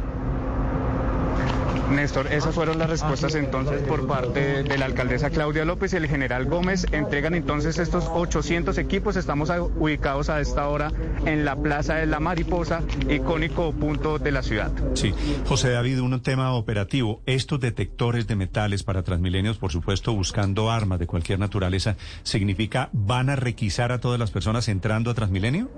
Néstor, 1.91 2.27
esas 2.33 2.55
fueron 2.55 2.79
las 2.79 2.89
respuestas 2.89 3.35
entonces 3.35 3.83
por 3.83 4.07
parte 4.07 4.63
de 4.63 4.79
la 4.79 4.87
alcaldesa 4.87 5.31
Claudia 5.31 5.65
López 5.65 5.93
y 5.93 5.97
el 5.97 6.09
general 6.09 6.47
Gómez. 6.47 6.87
Entregan 6.93 7.35
entonces 7.35 7.79
estos 7.79 8.09
800 8.13 8.79
equipos. 8.79 9.17
Estamos 9.17 9.51
ubicados 9.77 10.31
a 10.31 10.41
esta 10.41 10.69
hora 10.69 10.91
en 11.27 11.45
la 11.45 11.57
Plaza 11.57 11.97
de 11.97 12.07
la 12.07 12.21
Mariposa, 12.21 12.83
icónico 13.09 13.73
punto 13.73 14.19
de 14.19 14.33
la 14.33 14.43
ciudad. 14.43 14.73
Sí, 14.95 15.15
José 15.47 15.71
David, 15.71 16.01
un 16.01 16.21
tema 16.23 16.53
operativo. 16.55 17.23
Estos 17.27 17.61
detectores 17.61 18.27
de 18.27 18.37
metales 18.37 18.83
para 18.83 19.03
Transmilenios, 19.03 19.59
por 19.59 19.73
supuesto, 19.73 20.15
buscando 20.15 20.71
armas 20.71 20.99
de 20.99 21.07
cualquier 21.07 21.39
naturaleza, 21.39 21.97
¿significa 22.23 22.89
van 22.93 23.31
a 23.31 23.37
requisar 23.37 23.93
a 23.93 24.01
todas 24.01 24.19
las 24.19 24.31
personas 24.31 24.69
entrando 24.69 25.11
a 25.11 25.15
Transmilenio? 25.15 25.71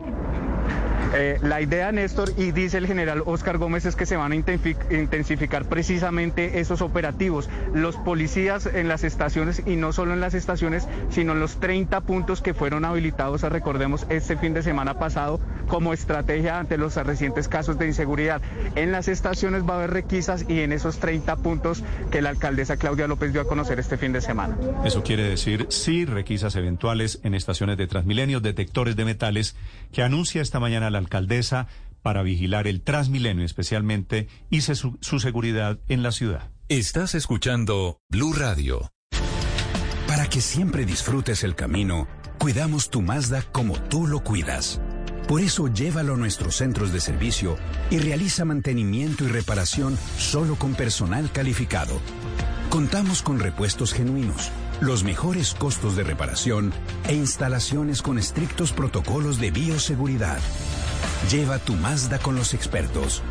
Eh, 1.16 1.38
la 1.42 1.60
idea, 1.60 1.92
Néstor, 1.92 2.32
y 2.36 2.50
dice 2.50 2.78
el 2.78 2.88
general 2.88 3.22
Oscar 3.24 3.58
Gómez, 3.58 3.86
es 3.86 3.94
que 3.94 4.04
se 4.04 4.16
van 4.16 4.32
a 4.32 4.34
intensificar 4.34 5.64
precisamente 5.66 6.58
esos 6.58 6.82
operativos. 6.82 7.48
Los 7.72 7.96
policías 7.96 8.66
en 8.66 8.88
las 8.88 9.04
estaciones, 9.04 9.62
y 9.64 9.76
no 9.76 9.92
solo 9.92 10.12
en 10.12 10.20
las 10.20 10.34
estaciones, 10.34 10.88
sino 11.10 11.32
en 11.32 11.40
los 11.40 11.60
30 11.60 12.00
puntos 12.00 12.42
que 12.42 12.52
fueron 12.52 12.84
habilitados, 12.84 13.42
recordemos, 13.42 14.06
este 14.08 14.36
fin 14.36 14.54
de 14.54 14.62
semana 14.64 14.98
pasado 14.98 15.38
como 15.68 15.92
estrategia 15.92 16.58
ante 16.58 16.78
los 16.78 16.96
recientes 16.96 17.48
casos 17.48 17.78
de 17.78 17.86
inseguridad. 17.86 18.42
En 18.74 18.90
las 18.90 19.08
estaciones 19.08 19.62
va 19.62 19.74
a 19.74 19.76
haber 19.78 19.90
requisas 19.90 20.44
y 20.48 20.60
en 20.60 20.72
esos 20.72 20.98
30 20.98 21.36
puntos 21.36 21.82
que 22.10 22.22
la 22.22 22.30
alcaldesa 22.30 22.76
Claudia 22.76 23.06
López 23.06 23.32
dio 23.32 23.40
a 23.40 23.46
conocer 23.46 23.78
este 23.78 23.96
fin 23.96 24.12
de 24.12 24.20
semana. 24.20 24.56
Eso 24.84 25.02
quiere 25.02 25.22
decir 25.22 25.66
sí 25.70 26.04
requisas 26.04 26.56
eventuales 26.56 27.20
en 27.22 27.34
estaciones 27.34 27.76
de 27.76 27.86
Transmilenio, 27.86 28.40
detectores 28.40 28.96
de 28.96 29.04
metales, 29.04 29.56
que 29.92 30.02
anuncia 30.02 30.42
esta 30.42 30.53
mañana 30.60 30.90
la 30.90 30.98
alcaldesa 30.98 31.66
para 32.02 32.22
vigilar 32.22 32.66
el 32.66 32.82
Transmilenio 32.82 33.44
especialmente 33.44 34.28
y 34.50 34.60
su, 34.60 34.98
su 35.00 35.20
seguridad 35.20 35.78
en 35.88 36.02
la 36.02 36.12
ciudad. 36.12 36.50
Estás 36.68 37.14
escuchando 37.14 38.00
Blue 38.08 38.32
Radio. 38.32 38.90
Para 40.06 40.28
que 40.28 40.40
siempre 40.40 40.84
disfrutes 40.84 41.44
el 41.44 41.54
camino, 41.54 42.06
cuidamos 42.38 42.90
tu 42.90 43.02
Mazda 43.02 43.42
como 43.52 43.80
tú 43.80 44.06
lo 44.06 44.20
cuidas. 44.20 44.80
Por 45.26 45.40
eso 45.40 45.68
llévalo 45.68 46.14
a 46.14 46.16
nuestros 46.18 46.56
centros 46.56 46.92
de 46.92 47.00
servicio 47.00 47.56
y 47.90 47.98
realiza 47.98 48.44
mantenimiento 48.44 49.24
y 49.24 49.28
reparación 49.28 49.96
solo 50.18 50.56
con 50.56 50.74
personal 50.74 51.32
calificado. 51.32 51.98
Contamos 52.68 53.22
con 53.22 53.40
repuestos 53.40 53.94
genuinos, 53.94 54.50
los 54.80 55.04
mejores 55.04 55.54
costos 55.54 55.94
de 55.96 56.04
reparación 56.04 56.72
e 57.08 57.14
instalaciones 57.14 58.02
con 58.02 58.18
estrictos 58.18 58.72
protocolos 58.72 59.40
de 59.40 59.50
bioseguridad. 59.50 60.38
Lleva 61.30 61.58
tu 61.58 61.74
Mazda 61.74 62.18
con 62.18 62.36
los 62.36 62.52
expertos. 62.54 63.22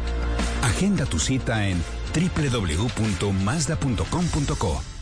Agenda 0.64 1.06
tu 1.06 1.20
cita 1.20 1.68
en 1.68 1.82
www.mazda.com.co. 2.14 4.93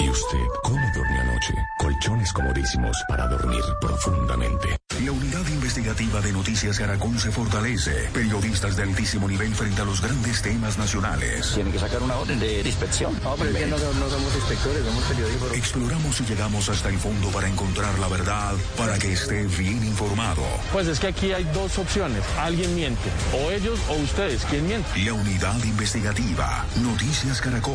¿Y 0.00 0.10
usted 0.10 0.38
cómo 0.64 0.80
durmió 0.92 1.20
anoche? 1.20 1.54
Colchones 1.78 2.32
comodísimos 2.32 2.96
para 3.08 3.28
dormir 3.28 3.62
profundamente. 3.80 4.76
La 5.04 5.12
unidad 5.12 5.46
investigativa 5.48 6.20
de 6.20 6.32
Noticias 6.32 6.78
Caracol 6.78 7.18
se 7.20 7.30
fortalece. 7.30 8.10
Periodistas 8.12 8.76
de 8.76 8.82
altísimo 8.82 9.28
nivel 9.28 9.54
frente 9.54 9.82
a 9.82 9.84
los 9.84 10.00
grandes 10.00 10.42
temas 10.42 10.78
nacionales. 10.78 11.52
Tienen 11.54 11.72
que 11.72 11.78
sacar 11.78 12.02
una 12.02 12.16
orden 12.16 12.40
de 12.40 12.60
inspección. 12.62 13.14
No, 13.22 13.36
pero 13.36 13.50
es 13.50 13.56
que 13.56 13.66
no, 13.66 13.76
no 13.76 14.10
somos 14.10 14.34
inspectores, 14.34 14.84
somos 14.84 15.04
periodistas. 15.04 15.52
Exploramos 15.52 16.20
y 16.20 16.24
llegamos 16.24 16.68
hasta 16.68 16.88
el 16.88 16.98
fondo 16.98 17.28
para 17.28 17.48
encontrar 17.48 17.96
la 18.00 18.08
verdad, 18.08 18.54
para 18.76 18.98
que 18.98 19.12
esté 19.12 19.44
bien 19.46 19.84
informado. 19.84 20.42
Pues 20.72 20.88
es 20.88 20.98
que 20.98 21.08
aquí 21.08 21.32
hay 21.32 21.44
dos 21.54 21.78
opciones. 21.78 22.22
Alguien 22.40 22.74
miente. 22.74 23.10
O 23.32 23.50
ellos 23.52 23.78
o 23.88 23.94
ustedes. 23.94 24.44
¿Quién 24.46 24.66
miente? 24.66 24.88
La 25.04 25.12
unidad 25.12 25.62
investigativa. 25.62 26.64
Noticias 26.82 27.40
Caracol. 27.40 27.74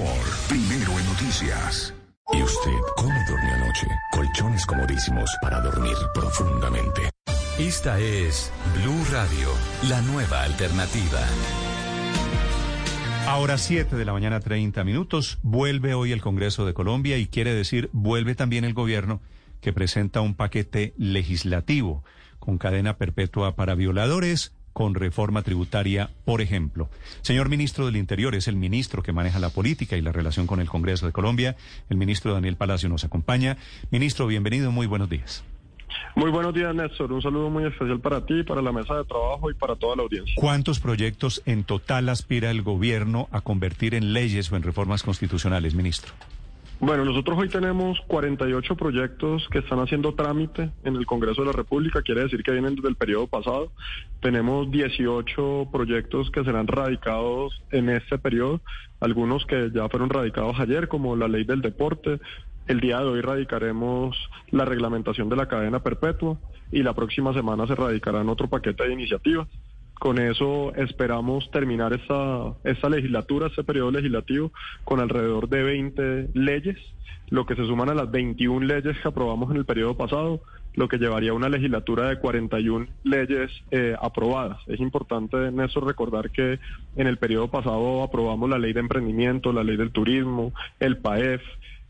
Primero 0.50 1.00
en 1.00 1.06
noticias. 1.06 1.94
¿Y 2.32 2.44
usted 2.44 2.72
cómo 2.96 3.14
durmió 3.28 3.54
anoche? 3.56 3.88
Colchones 4.12 4.66
comodísimos 4.66 5.32
para 5.42 5.62
dormir 5.62 5.96
profundamente. 6.14 7.10
Esta 7.58 8.00
es 8.00 8.52
Blue 8.76 9.04
Radio, 9.12 9.50
la 9.90 10.02
nueva 10.02 10.44
alternativa. 10.44 11.22
Ahora 13.26 13.58
7 13.58 13.96
de 13.96 14.06
la 14.06 14.14
mañana 14.14 14.40
30 14.40 14.84
minutos, 14.84 15.40
vuelve 15.42 15.96
hoy 15.96 16.12
el 16.12 16.22
Congreso 16.22 16.66
de 16.66 16.76
Colombia 16.76 17.18
y 17.18 17.28
quiere 17.28 17.54
decir 17.54 17.90
vuelve 17.94 18.36
también 18.36 18.64
el 18.64 18.74
gobierno 18.74 19.22
que 19.60 19.74
presenta 19.74 20.22
un 20.22 20.36
paquete 20.36 20.94
legislativo 20.98 22.04
con 22.38 22.60
cadena 22.60 22.98
perpetua 22.98 23.56
para 23.56 23.76
violadores, 23.76 24.54
con 24.80 24.96
reforma 24.96 25.42
tributaria, 25.42 26.10
por 26.24 26.40
ejemplo. 26.40 26.88
Señor 27.20 27.50
ministro 27.50 27.86
del 27.86 27.98
Interior, 27.98 28.34
es 28.34 28.48
el 28.48 28.56
ministro 28.56 29.04
que 29.04 29.12
maneja 29.12 29.38
la 29.38 29.50
política 29.50 29.98
y 29.98 30.02
la 30.02 30.14
relación 30.14 30.48
con 30.48 30.62
el 30.62 30.70
Congreso 30.70 31.06
de 31.06 31.12
Colombia. 31.12 31.58
El 31.90 31.98
ministro 31.98 32.34
Daniel 32.34 32.56
Palacio 32.56 32.88
nos 32.88 33.04
acompaña. 33.04 33.58
Ministro, 33.92 34.26
bienvenido, 34.26 34.72
muy 34.72 34.88
buenos 34.88 35.10
días. 35.10 35.44
Muy 36.16 36.32
buenos 36.32 36.54
días, 36.54 36.74
Néstor. 36.74 37.12
Un 37.12 37.22
saludo 37.22 37.50
muy 37.50 37.66
especial 37.66 38.00
para 38.00 38.26
ti, 38.26 38.44
para 38.44 38.62
la 38.62 38.72
mesa 38.72 38.96
de 38.96 39.04
trabajo 39.04 39.52
y 39.52 39.54
para 39.54 39.76
toda 39.76 39.98
la 39.98 40.04
audiencia. 40.04 40.34
¿Cuántos 40.38 40.80
proyectos 40.80 41.42
en 41.46 41.66
total 41.66 42.08
aspira 42.08 42.50
el 42.50 42.62
gobierno 42.62 43.28
a 43.32 43.42
convertir 43.42 43.96
en 43.96 44.14
leyes 44.14 44.50
o 44.50 44.56
en 44.56 44.64
reformas 44.64 45.04
constitucionales, 45.04 45.76
ministro? 45.76 46.14
Bueno, 46.82 47.04
nosotros 47.04 47.38
hoy 47.38 47.50
tenemos 47.50 48.00
48 48.08 48.78
proyectos 48.78 49.46
que 49.52 49.60
están 49.60 49.80
haciendo 49.80 50.16
trámite 50.16 50.72
en 50.86 50.96
el 50.96 51.06
Congreso 51.06 51.42
de 51.42 51.48
la 51.48 51.54
República, 51.54 52.02
quiere 52.02 52.24
decir 52.24 52.42
que 52.42 52.54
vienen 52.54 52.76
desde 52.76 52.88
el 52.88 52.96
periodo 52.96 53.28
pasado. 53.28 53.74
Tenemos 54.22 54.72
18 54.72 55.68
proyectos 55.74 56.32
que 56.32 56.42
serán 56.46 56.68
radicados 56.68 57.62
en 57.72 57.90
este 57.90 58.18
periodo, 58.18 58.62
algunos 59.02 59.46
que 59.46 59.72
ya 59.74 59.90
fueron 59.90 60.10
radicados 60.10 60.58
ayer, 60.58 60.88
como 60.88 61.18
la 61.18 61.28
ley 61.28 61.44
del 61.44 61.62
deporte. 61.62 62.22
El 62.66 62.80
día 62.80 63.00
de 63.00 63.08
hoy 63.08 63.20
radicaremos 63.20 64.16
la 64.52 64.64
reglamentación 64.64 65.28
de 65.28 65.36
la 65.36 65.50
cadena 65.50 65.84
perpetua 65.84 66.38
y 66.72 66.82
la 66.82 66.94
próxima 66.94 67.34
semana 67.34 67.68
se 67.68 67.76
radicarán 67.76 68.30
otro 68.30 68.48
paquete 68.48 68.88
de 68.88 68.94
iniciativas. 68.94 69.50
Con 70.00 70.18
eso 70.18 70.74
esperamos 70.76 71.52
terminar 71.52 71.92
esta, 71.92 72.90
legislatura, 72.90 73.48
este 73.48 73.66
periodo 73.66 73.92
legislativo, 73.92 74.54
con 74.86 75.02
alrededor 75.02 75.50
de 75.50 75.62
20 75.62 76.30
leyes, 76.34 76.78
lo 77.30 77.46
que 77.46 77.56
se 77.56 77.66
suman 77.66 77.90
a 77.90 77.94
las 77.94 78.10
21 78.10 78.66
leyes 78.66 78.98
que 78.98 79.08
aprobamos 79.08 79.52
en 79.52 79.58
el 79.58 79.66
periodo 79.66 79.98
pasado, 79.98 80.42
lo 80.74 80.88
que 80.88 81.00
llevaría 81.00 81.32
a 81.32 81.34
una 81.34 81.50
legislatura 81.50 82.08
de 82.08 82.18
41 82.18 82.88
leyes 83.04 83.52
eh, 83.72 83.94
aprobadas. 84.02 84.60
Es 84.68 84.80
importante 84.80 85.38
eso 85.66 85.82
recordar 85.82 86.32
que 86.32 86.60
en 86.96 87.08
el 87.08 87.18
periodo 87.18 87.50
pasado 87.50 88.02
aprobamos 88.02 88.50
la 88.50 88.58
ley 88.58 88.72
de 88.72 88.80
emprendimiento, 88.80 89.52
la 89.52 89.66
ley 89.66 89.76
del 89.76 89.92
turismo, 89.92 90.54
el 90.80 90.98
PAEF, 90.98 91.42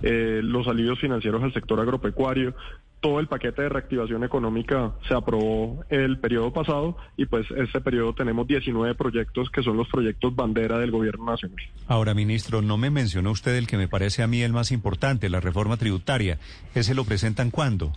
eh, 0.01 0.39
los 0.43 0.67
alivios 0.67 0.99
financieros 0.99 1.43
al 1.43 1.53
sector 1.53 1.79
agropecuario, 1.79 2.55
todo 3.01 3.19
el 3.19 3.27
paquete 3.27 3.61
de 3.63 3.69
reactivación 3.69 4.23
económica 4.23 4.93
se 5.07 5.13
aprobó 5.13 5.83
el 5.89 6.19
periodo 6.19 6.51
pasado 6.51 6.97
y 7.17 7.25
pues 7.25 7.45
este 7.51 7.81
periodo 7.81 8.13
tenemos 8.13 8.47
19 8.47 8.95
proyectos 8.95 9.49
que 9.49 9.63
son 9.63 9.77
los 9.77 9.87
proyectos 9.87 10.35
bandera 10.35 10.79
del 10.79 10.91
gobierno 10.91 11.25
nacional. 11.25 11.59
Ahora, 11.87 12.13
ministro, 12.13 12.61
no 12.61 12.77
me 12.77 12.89
mencionó 12.89 13.31
usted 13.31 13.55
el 13.55 13.67
que 13.67 13.77
me 13.77 13.87
parece 13.87 14.23
a 14.23 14.27
mí 14.27 14.41
el 14.41 14.53
más 14.53 14.71
importante, 14.71 15.29
la 15.29 15.39
reforma 15.39 15.77
tributaria. 15.77 16.39
¿Ese 16.75 16.93
lo 16.93 17.05
presentan 17.05 17.51
cuándo? 17.51 17.93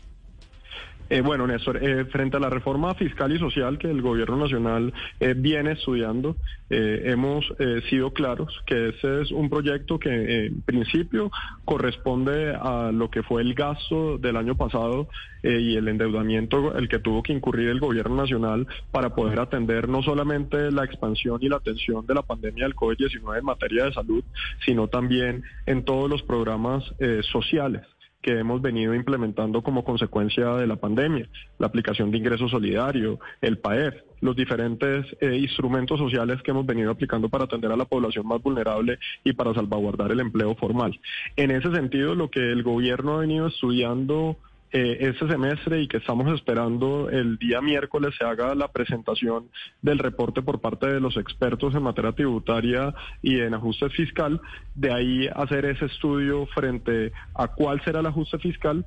Eh, 1.12 1.20
bueno, 1.20 1.46
Néstor, 1.46 1.76
eh, 1.84 2.06
frente 2.06 2.38
a 2.38 2.40
la 2.40 2.48
reforma 2.48 2.94
fiscal 2.94 3.30
y 3.36 3.38
social 3.38 3.76
que 3.76 3.90
el 3.90 4.00
Gobierno 4.00 4.38
Nacional 4.38 4.94
eh, 5.20 5.34
viene 5.36 5.72
estudiando, 5.72 6.36
hemos 6.70 7.44
sido 7.90 8.14
claros 8.14 8.62
que 8.64 8.88
ese 8.88 9.20
es 9.20 9.30
un 9.30 9.50
proyecto 9.50 9.98
que 9.98 10.46
en 10.46 10.62
principio 10.62 11.30
corresponde 11.66 12.54
a 12.54 12.90
lo 12.90 13.10
que 13.10 13.22
fue 13.22 13.42
el 13.42 13.52
gasto 13.52 14.16
del 14.16 14.38
año 14.38 14.56
pasado 14.56 15.06
y 15.42 15.76
el 15.76 15.86
endeudamiento 15.88 16.74
el 16.74 16.88
que 16.88 16.98
tuvo 16.98 17.22
que 17.22 17.34
incurrir 17.34 17.68
el 17.68 17.78
Gobierno 17.78 18.16
Nacional 18.16 18.66
para 18.90 19.14
poder 19.14 19.40
atender 19.40 19.86
no 19.86 20.02
solamente 20.02 20.70
la 20.70 20.86
expansión 20.86 21.40
y 21.42 21.50
la 21.50 21.56
atención 21.56 22.06
de 22.06 22.14
la 22.14 22.22
pandemia 22.22 22.64
del 22.64 22.74
COVID-19 22.74 23.40
en 23.40 23.44
materia 23.44 23.84
de 23.84 23.92
salud, 23.92 24.24
sino 24.64 24.88
también 24.88 25.42
en 25.66 25.84
todos 25.84 26.08
los 26.08 26.22
programas 26.22 26.82
sociales 27.30 27.82
que 28.22 28.38
hemos 28.38 28.62
venido 28.62 28.94
implementando 28.94 29.62
como 29.62 29.84
consecuencia 29.84 30.54
de 30.54 30.66
la 30.66 30.76
pandemia, 30.76 31.28
la 31.58 31.66
aplicación 31.66 32.10
de 32.10 32.18
ingreso 32.18 32.48
solidario, 32.48 33.18
el 33.40 33.58
PAEF, 33.58 33.94
los 34.20 34.36
diferentes 34.36 35.04
eh, 35.20 35.36
instrumentos 35.36 35.98
sociales 35.98 36.40
que 36.42 36.52
hemos 36.52 36.64
venido 36.64 36.92
aplicando 36.92 37.28
para 37.28 37.44
atender 37.44 37.72
a 37.72 37.76
la 37.76 37.84
población 37.84 38.26
más 38.26 38.40
vulnerable 38.40 38.98
y 39.24 39.32
para 39.32 39.52
salvaguardar 39.52 40.12
el 40.12 40.20
empleo 40.20 40.54
formal. 40.54 40.98
En 41.36 41.50
ese 41.50 41.70
sentido, 41.74 42.14
lo 42.14 42.30
que 42.30 42.52
el 42.52 42.62
gobierno 42.62 43.16
ha 43.16 43.20
venido 43.20 43.48
estudiando 43.48 44.38
eh, 44.72 44.96
este 45.00 45.28
semestre 45.28 45.82
y 45.82 45.88
que 45.88 45.98
estamos 45.98 46.32
esperando 46.32 47.10
el 47.10 47.36
día 47.36 47.60
miércoles 47.60 48.14
se 48.18 48.24
haga 48.24 48.54
la 48.54 48.68
presentación 48.68 49.50
del 49.82 49.98
reporte 49.98 50.40
por 50.40 50.60
parte 50.60 50.86
de 50.86 50.98
los 50.98 51.16
expertos 51.18 51.74
en 51.74 51.82
materia 51.82 52.12
tributaria 52.12 52.94
y 53.20 53.38
en 53.40 53.52
ajuste 53.52 53.90
fiscal, 53.90 54.40
de 54.74 54.92
ahí 54.92 55.28
hacer 55.34 55.66
ese 55.66 55.84
estudio 55.84 56.46
frente 56.46 57.12
a 57.34 57.48
cuál 57.48 57.82
será 57.84 58.00
el 58.00 58.06
ajuste 58.06 58.38
fiscal 58.38 58.86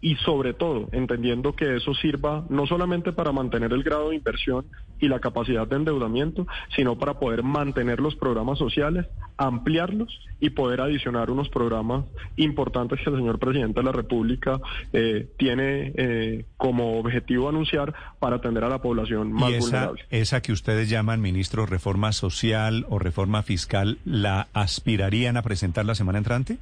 y 0.00 0.16
sobre 0.16 0.54
todo 0.54 0.88
entendiendo 0.92 1.54
que 1.54 1.76
eso 1.76 1.94
sirva 1.94 2.44
no 2.48 2.66
solamente 2.66 3.12
para 3.12 3.32
mantener 3.32 3.72
el 3.72 3.82
grado 3.82 4.10
de 4.10 4.16
inversión 4.16 4.66
y 4.98 5.08
la 5.08 5.20
capacidad 5.20 5.66
de 5.66 5.76
endeudamiento, 5.76 6.46
sino 6.76 6.98
para 6.98 7.18
poder 7.18 7.42
mantener 7.42 8.00
los 8.00 8.14
programas 8.16 8.58
sociales, 8.58 9.06
ampliarlos 9.36 10.20
y 10.40 10.50
poder 10.50 10.80
adicionar 10.80 11.30
unos 11.30 11.48
programas 11.48 12.04
importantes 12.36 13.00
que 13.02 13.10
el 13.10 13.16
señor 13.16 13.38
presidente 13.38 13.80
de 13.80 13.84
la 13.84 13.92
República 13.92 14.60
eh, 14.92 15.28
tiene 15.38 15.92
eh, 15.96 16.44
como 16.56 16.98
objetivo 16.98 17.48
anunciar 17.48 17.94
para 18.18 18.36
atender 18.36 18.64
a 18.64 18.68
la 18.68 18.82
población 18.82 19.32
más 19.32 19.50
¿Y 19.50 19.54
esa, 19.54 19.64
vulnerable. 19.64 20.04
esa 20.10 20.42
que 20.42 20.52
ustedes 20.52 20.88
llaman, 20.90 21.20
ministro, 21.20 21.66
reforma 21.66 22.12
social 22.12 22.86
o 22.88 22.98
reforma 22.98 23.42
fiscal, 23.42 23.98
¿la 24.04 24.48
aspirarían 24.52 25.36
a 25.36 25.42
presentar 25.42 25.84
la 25.84 25.94
semana 25.94 26.18
entrante? 26.18 26.58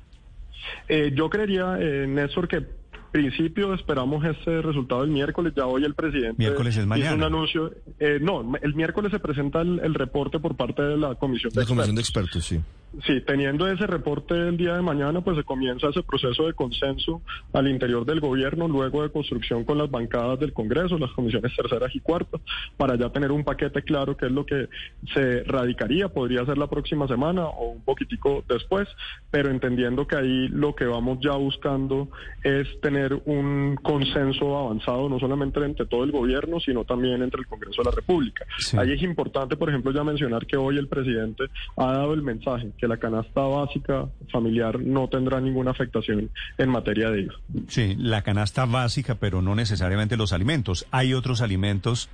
Eh, 0.88 1.12
yo 1.14 1.28
creería, 1.30 1.76
eh, 1.78 2.06
Néstor, 2.06 2.48
que 2.48 2.62
principio 3.10 3.74
esperamos 3.74 4.24
ese 4.24 4.62
resultado 4.62 5.02
el 5.04 5.10
miércoles. 5.10 5.52
Ya 5.56 5.66
hoy 5.66 5.84
el 5.84 5.94
presidente 5.94 6.34
Miércoles 6.38 6.74
es 6.76 6.80
hizo 6.80 6.88
mañana. 6.88 7.14
un 7.14 7.22
anuncio. 7.22 7.72
Eh, 7.98 8.18
no, 8.20 8.54
el 8.62 8.74
miércoles 8.74 9.10
se 9.12 9.18
presenta 9.18 9.60
el, 9.60 9.80
el 9.80 9.94
reporte 9.94 10.38
por 10.40 10.56
parte 10.56 10.82
de 10.82 10.96
la 10.96 11.14
comisión 11.14 11.52
de 11.52 11.60
La 11.60 11.66
comisión 11.66 11.94
de 11.96 12.00
expertos. 12.02 12.36
expertos, 12.36 12.44
sí. 12.44 12.74
Sí, 13.06 13.20
teniendo 13.20 13.68
ese 13.68 13.86
reporte 13.86 14.32
el 14.34 14.56
día 14.56 14.74
de 14.74 14.80
mañana, 14.80 15.20
pues 15.20 15.36
se 15.36 15.44
comienza 15.44 15.88
ese 15.90 16.02
proceso 16.02 16.46
de 16.46 16.54
consenso 16.54 17.20
al 17.52 17.68
interior 17.68 18.06
del 18.06 18.18
gobierno, 18.18 18.66
luego 18.66 19.02
de 19.02 19.10
construcción 19.10 19.64
con 19.64 19.76
las 19.76 19.90
bancadas 19.90 20.40
del 20.40 20.54
Congreso, 20.54 20.96
las 20.98 21.10
comisiones 21.10 21.54
terceras 21.54 21.94
y 21.94 22.00
cuartas, 22.00 22.40
para 22.78 22.96
ya 22.96 23.10
tener 23.10 23.30
un 23.30 23.44
paquete 23.44 23.82
claro 23.82 24.16
que 24.16 24.24
es 24.26 24.32
lo 24.32 24.46
que 24.46 24.68
se 25.12 25.42
radicaría, 25.44 26.08
podría 26.08 26.46
ser 26.46 26.56
la 26.56 26.66
próxima 26.66 27.06
semana 27.06 27.44
o 27.44 27.72
un 27.72 27.82
poquitico 27.82 28.42
después, 28.48 28.88
pero 29.30 29.50
entendiendo 29.50 30.06
que 30.06 30.16
ahí 30.16 30.48
lo 30.48 30.74
que 30.74 30.86
vamos 30.86 31.18
ya 31.20 31.32
buscando 31.32 32.08
es 32.42 32.66
tener 32.80 32.97
un 33.24 33.76
consenso 33.82 34.56
avanzado, 34.56 35.08
no 35.08 35.18
solamente 35.18 35.64
entre 35.64 35.86
todo 35.86 36.04
el 36.04 36.12
gobierno, 36.12 36.60
sino 36.60 36.84
también 36.84 37.22
entre 37.22 37.40
el 37.40 37.46
Congreso 37.46 37.82
de 37.82 37.90
la 37.90 37.94
República. 37.94 38.44
Ahí 38.76 38.92
es 38.92 39.02
importante, 39.02 39.56
por 39.56 39.68
ejemplo, 39.68 39.92
ya 39.92 40.04
mencionar 40.04 40.46
que 40.46 40.56
hoy 40.56 40.78
el 40.78 40.88
presidente 40.88 41.44
ha 41.76 41.92
dado 41.92 42.14
el 42.14 42.22
mensaje 42.22 42.70
que 42.78 42.88
la 42.88 42.96
canasta 42.96 43.42
básica 43.42 44.08
familiar 44.32 44.80
no 44.80 45.08
tendrá 45.08 45.40
ninguna 45.40 45.70
afectación 45.70 46.30
en 46.58 46.68
materia 46.68 47.10
de 47.10 47.22
IVA. 47.22 47.34
Sí, 47.68 47.94
la 47.98 48.22
canasta 48.22 48.64
básica, 48.66 49.16
pero 49.16 49.42
no 49.42 49.54
necesariamente 49.54 50.16
los 50.16 50.32
alimentos. 50.32 50.86
Hay 50.90 51.14
otros 51.14 51.40
alimentos 51.40 52.08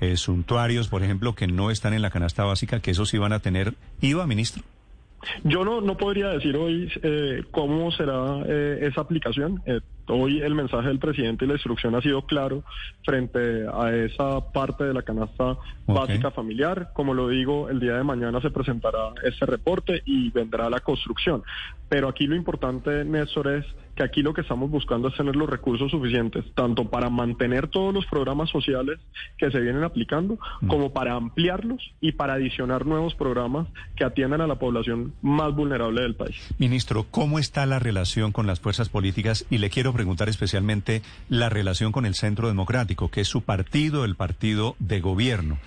eh, 0.00 0.16
suntuarios, 0.16 0.88
por 0.88 1.02
ejemplo, 1.02 1.34
que 1.34 1.46
no 1.46 1.70
están 1.70 1.94
en 1.94 2.02
la 2.02 2.10
canasta 2.10 2.44
básica, 2.44 2.80
que 2.80 2.92
esos 2.92 3.08
sí 3.08 3.18
van 3.18 3.32
a 3.32 3.40
tener 3.40 3.74
IVA, 4.00 4.26
ministro. 4.26 4.62
Yo 5.44 5.64
no, 5.64 5.80
no 5.80 5.96
podría 5.96 6.28
decir 6.28 6.56
hoy 6.56 6.90
eh, 7.02 7.44
cómo 7.50 7.90
será 7.92 8.42
eh, 8.46 8.88
esa 8.90 9.02
aplicación. 9.02 9.62
Eh, 9.66 9.80
hoy 10.10 10.40
el 10.40 10.54
mensaje 10.54 10.88
del 10.88 10.98
presidente 10.98 11.44
y 11.44 11.48
la 11.48 11.54
instrucción 11.54 11.94
ha 11.94 12.02
sido 12.02 12.22
claro 12.22 12.62
frente 13.04 13.66
a 13.72 13.94
esa 13.94 14.52
parte 14.52 14.84
de 14.84 14.94
la 14.94 15.02
canasta 15.02 15.56
básica 15.86 16.30
familiar. 16.30 16.90
Como 16.92 17.14
lo 17.14 17.28
digo, 17.28 17.68
el 17.68 17.80
día 17.80 17.96
de 17.96 18.04
mañana 18.04 18.40
se 18.40 18.50
presentará 18.50 19.12
ese 19.24 19.46
reporte 19.46 20.02
y 20.04 20.30
vendrá 20.30 20.68
la 20.68 20.80
construcción. 20.80 21.42
Pero 21.88 22.08
aquí 22.08 22.26
lo 22.26 22.36
importante, 22.36 23.04
Néstor, 23.04 23.48
es 23.48 23.66
que 24.00 24.04
aquí 24.04 24.22
lo 24.22 24.32
que 24.32 24.40
estamos 24.40 24.70
buscando 24.70 25.08
es 25.08 25.14
tener 25.14 25.36
los 25.36 25.50
recursos 25.50 25.90
suficientes, 25.90 26.42
tanto 26.54 26.86
para 26.88 27.10
mantener 27.10 27.68
todos 27.68 27.92
los 27.92 28.06
programas 28.06 28.48
sociales 28.48 28.98
que 29.36 29.50
se 29.50 29.60
vienen 29.60 29.84
aplicando, 29.84 30.38
como 30.68 30.90
para 30.94 31.16
ampliarlos 31.16 31.82
y 32.00 32.12
para 32.12 32.32
adicionar 32.32 32.86
nuevos 32.86 33.14
programas 33.14 33.68
que 33.96 34.04
atiendan 34.04 34.40
a 34.40 34.46
la 34.46 34.54
población 34.54 35.12
más 35.20 35.54
vulnerable 35.54 36.00
del 36.00 36.14
país. 36.14 36.34
Ministro, 36.56 37.04
¿cómo 37.10 37.38
está 37.38 37.66
la 37.66 37.78
relación 37.78 38.32
con 38.32 38.46
las 38.46 38.58
fuerzas 38.58 38.88
políticas? 38.88 39.44
Y 39.50 39.58
le 39.58 39.68
quiero 39.68 39.92
preguntar 39.92 40.30
especialmente 40.30 41.02
la 41.28 41.50
relación 41.50 41.92
con 41.92 42.06
el 42.06 42.14
Centro 42.14 42.48
Democrático, 42.48 43.10
que 43.10 43.20
es 43.20 43.28
su 43.28 43.42
partido, 43.42 44.06
el 44.06 44.16
partido 44.16 44.76
de 44.78 45.00
gobierno, 45.02 45.58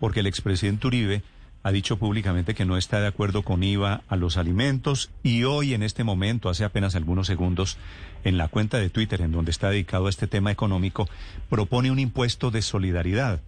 porque 0.00 0.20
el 0.20 0.26
expresidente 0.26 0.88
Uribe 0.88 1.22
ha 1.66 1.72
dicho 1.72 1.96
públicamente 1.96 2.54
que 2.54 2.64
no 2.64 2.76
está 2.76 3.00
de 3.00 3.08
acuerdo 3.08 3.42
con 3.42 3.64
IVA 3.64 4.02
a 4.06 4.14
los 4.14 4.36
alimentos 4.36 5.10
y 5.24 5.42
hoy 5.42 5.74
en 5.74 5.82
este 5.82 6.04
momento, 6.04 6.48
hace 6.48 6.62
apenas 6.62 6.94
algunos 6.94 7.26
segundos, 7.26 7.76
en 8.22 8.38
la 8.38 8.46
cuenta 8.46 8.78
de 8.78 8.88
Twitter, 8.88 9.20
en 9.20 9.32
donde 9.32 9.50
está 9.50 9.70
dedicado 9.70 10.06
a 10.06 10.10
este 10.10 10.28
tema 10.28 10.52
económico, 10.52 11.08
propone 11.50 11.90
un 11.90 11.98
impuesto 11.98 12.52
de 12.52 12.62
solidaridad 12.62 13.40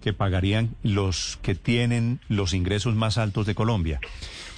que 0.00 0.14
pagarían 0.14 0.74
los 0.82 1.38
que 1.42 1.54
tienen 1.54 2.18
los 2.28 2.54
ingresos 2.54 2.94
más 2.94 3.18
altos 3.18 3.44
de 3.44 3.54
Colombia. 3.54 4.00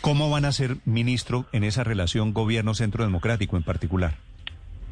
¿Cómo 0.00 0.30
van 0.30 0.44
a 0.44 0.52
ser, 0.52 0.76
ministro, 0.84 1.46
en 1.50 1.64
esa 1.64 1.82
relación 1.82 2.32
gobierno-centro 2.32 3.02
democrático 3.02 3.56
en 3.56 3.64
particular? 3.64 4.27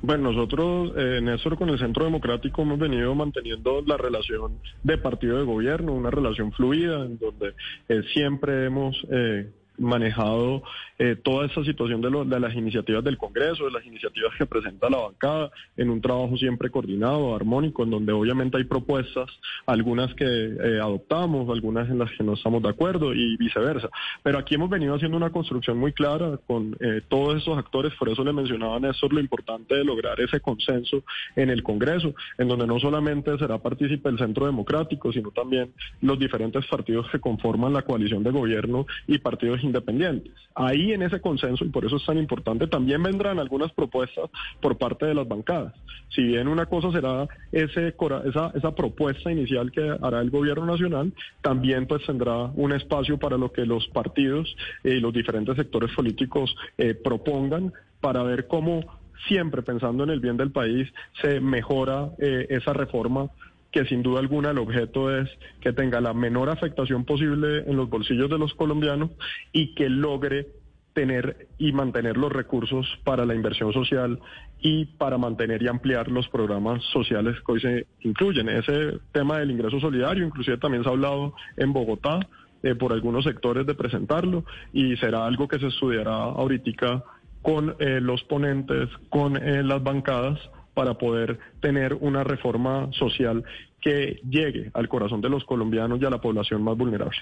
Bueno, 0.03 0.31
nosotros, 0.31 0.93
eh, 0.97 1.21
Néstor, 1.23 1.57
con 1.57 1.71
el 1.71 1.79
Centro 1.79 2.05
Democrático 2.05 2.63
hemos 2.63 2.79
venido 2.79 3.15
manteniendo 3.15 3.83
la 3.87 3.97
relación 3.97 4.59
de 4.83 4.99
partido 4.99 5.39
de 5.39 5.45
gobierno, 5.45 5.93
una 5.95 6.11
relación 6.11 6.53
fluida, 6.53 7.05
en 7.05 7.19
donde 7.19 7.55
eh, 7.89 8.03
siempre 8.13 8.67
hemos 8.67 8.97
eh, 9.11 9.51
manejado 9.79 10.63
eh, 10.99 11.17
toda 11.23 11.47
esa 11.47 11.63
situación 11.65 12.01
de, 12.01 12.11
lo- 12.11 12.25
de 12.25 12.41
las 12.41 12.55
iniciativas 12.55 13.05
del 13.05 13.19
Congreso, 13.19 13.65
de 13.67 13.71
las 13.73 13.85
iniciativas 13.85 14.33
que 14.39 14.47
presenta 14.47 14.89
la 14.89 14.99
bancada, 14.99 15.51
en 15.77 15.91
un 15.91 16.01
trabajo 16.01 16.37
siempre 16.37 16.71
coordinado, 16.71 17.35
armónico, 17.35 17.83
en 17.85 17.91
donde 17.91 18.13
obviamente 18.13 18.57
hay 18.57 18.65
propuestas, 18.65 19.29
algunas 19.67 20.15
que 20.15 20.25
eh, 20.25 20.81
adoptamos, 20.81 21.49
algunas 21.51 21.89
en 21.91 21.99
las 21.99 22.11
que 22.13 22.25
no 22.25 22.35
estamos 22.35 22.63
de 22.63 22.69
acuerdo 22.71 23.13
y 23.15 23.37
viceversa. 23.37 23.91
Pero 24.23 24.39
aquí 24.39 24.55
hemos 24.55 24.71
venido 24.71 24.95
haciendo 24.95 25.17
una 25.17 25.31
construcción 25.31 25.77
muy 25.79 25.93
clara 25.93 26.39
con 26.47 26.77
eh, 26.81 27.03
todos 27.09 27.37
esos 27.43 27.59
actores, 27.59 27.93
por 27.99 28.09
eso 28.09 28.25
le 28.25 28.33
mencionaba 28.33 28.77
a 28.77 28.81
Néstor 28.81 29.13
lo 29.13 29.21
importante 29.21 29.75
de 29.75 29.85
lograr 29.85 30.19
ese 30.21 30.41
consenso 30.41 31.03
en 31.35 31.51
el 31.51 31.63
Congreso, 31.63 32.15
en 32.39 32.49
donde 32.49 32.67
no 32.67 32.79
solamente 32.79 33.37
será 33.39 33.59
partícipe 33.59 34.09
el 34.09 34.19
Centro 34.19 34.47
Democrático, 34.47 35.13
sino 35.13 35.31
también 35.31 35.73
los 36.01 36.19
diferentes 36.19 36.65
partidos 36.67 37.09
que 37.11 37.21
conforman 37.21 37.73
la 37.73 37.83
coalición 37.83 38.23
de 38.23 38.31
gobierno 38.31 38.87
y 39.07 39.19
partidos 39.19 39.63
independientes. 39.67 40.33
Ahí 40.55 40.93
en 40.93 41.03
ese 41.03 41.21
consenso, 41.21 41.65
y 41.65 41.69
por 41.69 41.85
eso 41.85 41.97
es 41.97 42.07
tan 42.07 42.17
importante, 42.17 42.67
también 42.67 43.03
vendrán 43.03 43.39
algunas 43.39 43.73
propuestas 43.73 44.31
por 44.61 44.79
parte 44.79 45.07
de 45.07 45.15
las 45.15 45.29
bancadas. 45.29 45.75
Si 46.15 46.23
bien 46.23 46.49
una 46.49 46.67
cosa 46.67 46.91
será 46.93 47.29
ese, 47.53 47.95
esa, 48.25 48.53
esa 48.55 48.75
propuesta 48.75 49.31
inicial 49.31 49.71
que 49.71 49.97
hará 50.01 50.21
el 50.21 50.31
gobierno 50.31 50.65
nacional, 50.65 51.13
también 51.43 51.87
pues 51.87 52.07
tendrá 52.07 52.51
un 52.55 52.73
espacio 52.73 53.19
para 53.19 53.37
lo 53.37 53.53
que 53.53 53.67
los 53.67 53.87
partidos 53.89 54.57
eh, 54.85 54.95
y 54.97 55.01
los 55.01 55.13
diferentes 55.13 55.57
sectores 55.57 55.93
políticos 55.95 56.55
eh, 56.79 56.95
propongan 56.95 57.73
para 58.01 58.23
ver 58.23 58.47
cómo 58.47 58.81
siempre 59.29 59.63
pensando 59.63 60.05
en 60.05 60.11
el 60.11 60.21
bien 60.21 60.37
del 60.37 60.53
país 60.53 60.89
se 61.21 61.41
mejora 61.41 62.11
eh, 62.19 62.47
esa 62.51 62.73
reforma 62.73 63.31
que 63.77 63.85
sin 63.85 64.03
duda 64.03 64.21
alguna 64.21 64.53
el 64.53 64.59
objeto 64.59 65.15
es 65.15 65.29
que 65.61 65.71
tenga 65.71 66.01
la 66.01 66.15
menor 66.15 66.49
afectación 66.49 67.05
posible 67.05 67.59
en 67.67 67.77
los 67.77 67.91
bolsillos 67.91 68.31
de 68.31 68.39
los 68.39 68.55
colombianos 68.55 69.11
y 69.53 69.75
que 69.75 69.91
logre 69.91 70.47
tener 70.95 71.47
y 71.59 71.73
mantener 71.73 72.17
los 72.17 72.33
recursos 72.33 72.87
para 73.05 73.27
la 73.27 73.35
inversión 73.35 73.75
social 73.75 74.19
y 74.63 74.87
para 74.87 75.19
mantener 75.19 75.63
y 75.63 75.69
ampliar 75.69 76.11
los 76.11 76.27
programas 76.31 76.83
sociales 76.85 77.37
que 77.45 77.53
hoy 77.53 77.61
se 77.61 77.87
incluyen. 78.01 78.49
Ese 78.49 78.99
tema 79.13 79.41
del 79.41 79.51
ingreso 79.51 79.79
solidario, 79.79 80.25
inclusive 80.25 80.57
también 80.57 80.83
se 80.83 80.89
ha 80.89 80.93
hablado 80.93 81.35
en 81.59 81.75
Bogotá 81.75 82.21
eh, 82.63 82.75
por 82.77 82.95
algunos 82.95 83.25
sectores 83.25 83.67
de 83.67 83.75
presentarlo 83.75 84.47
y 84.73 84.97
será 84.97 85.27
algo 85.27 85.49
que 85.49 85.59
se 85.59 85.67
estudiará 85.67 86.15
ahorita 86.15 87.05
con 87.43 87.77
eh, 87.79 88.01
los 88.01 88.25
ponentes, 88.25 88.89
con 89.11 89.37
eh, 89.37 89.63
las 89.63 89.83
bancadas 89.83 90.41
para 90.77 90.99
poder 90.99 91.39
tener 91.61 91.95
una 91.95 92.23
reforma 92.23 92.91
social 92.93 93.43
que 93.81 94.21
llegue 94.29 94.71
al 94.75 94.89
corazón 94.91 95.23
de 95.23 95.31
los 95.31 95.43
colombianos 95.45 95.99
y 96.03 96.05
a 96.05 96.11
la 96.11 96.21
población 96.21 96.63
más 96.63 96.77
vulnerable. 96.77 97.17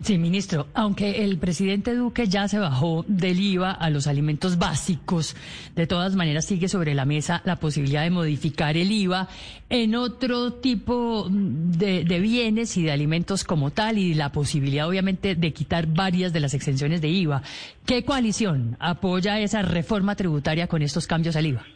Sí, 0.00 0.16
ministro, 0.16 0.68
aunque 0.72 1.22
el 1.22 1.36
presidente 1.36 1.94
Duque 1.94 2.26
ya 2.26 2.48
se 2.48 2.58
bajó 2.58 3.04
del 3.06 3.38
IVA 3.38 3.72
a 3.72 3.90
los 3.90 4.06
alimentos 4.06 4.58
básicos, 4.58 5.36
de 5.76 5.86
todas 5.86 6.16
maneras 6.16 6.46
sigue 6.46 6.66
sobre 6.66 6.94
la 6.94 7.04
mesa 7.04 7.42
la 7.44 7.56
posibilidad 7.56 8.04
de 8.04 8.10
modificar 8.10 8.78
el 8.78 8.90
IVA 8.90 9.28
en 9.68 9.94
otro 9.94 10.54
tipo 10.54 11.28
de, 11.30 12.04
de 12.04 12.20
bienes 12.20 12.74
y 12.78 12.84
de 12.84 12.90
alimentos 12.90 13.44
como 13.44 13.70
tal 13.70 13.98
y 13.98 14.14
la 14.14 14.32
posibilidad 14.32 14.88
obviamente 14.88 15.34
de 15.34 15.52
quitar 15.52 15.86
varias 15.86 16.32
de 16.32 16.40
las 16.40 16.54
exenciones 16.54 17.02
de 17.02 17.08
IVA. 17.08 17.42
¿Qué 17.84 18.02
coalición 18.02 18.78
apoya 18.80 19.38
esa 19.40 19.60
reforma 19.60 20.16
tributaria 20.16 20.68
con 20.68 20.80
estos 20.80 21.06
cambios 21.06 21.36
al 21.36 21.46
IVA? 21.46 21.66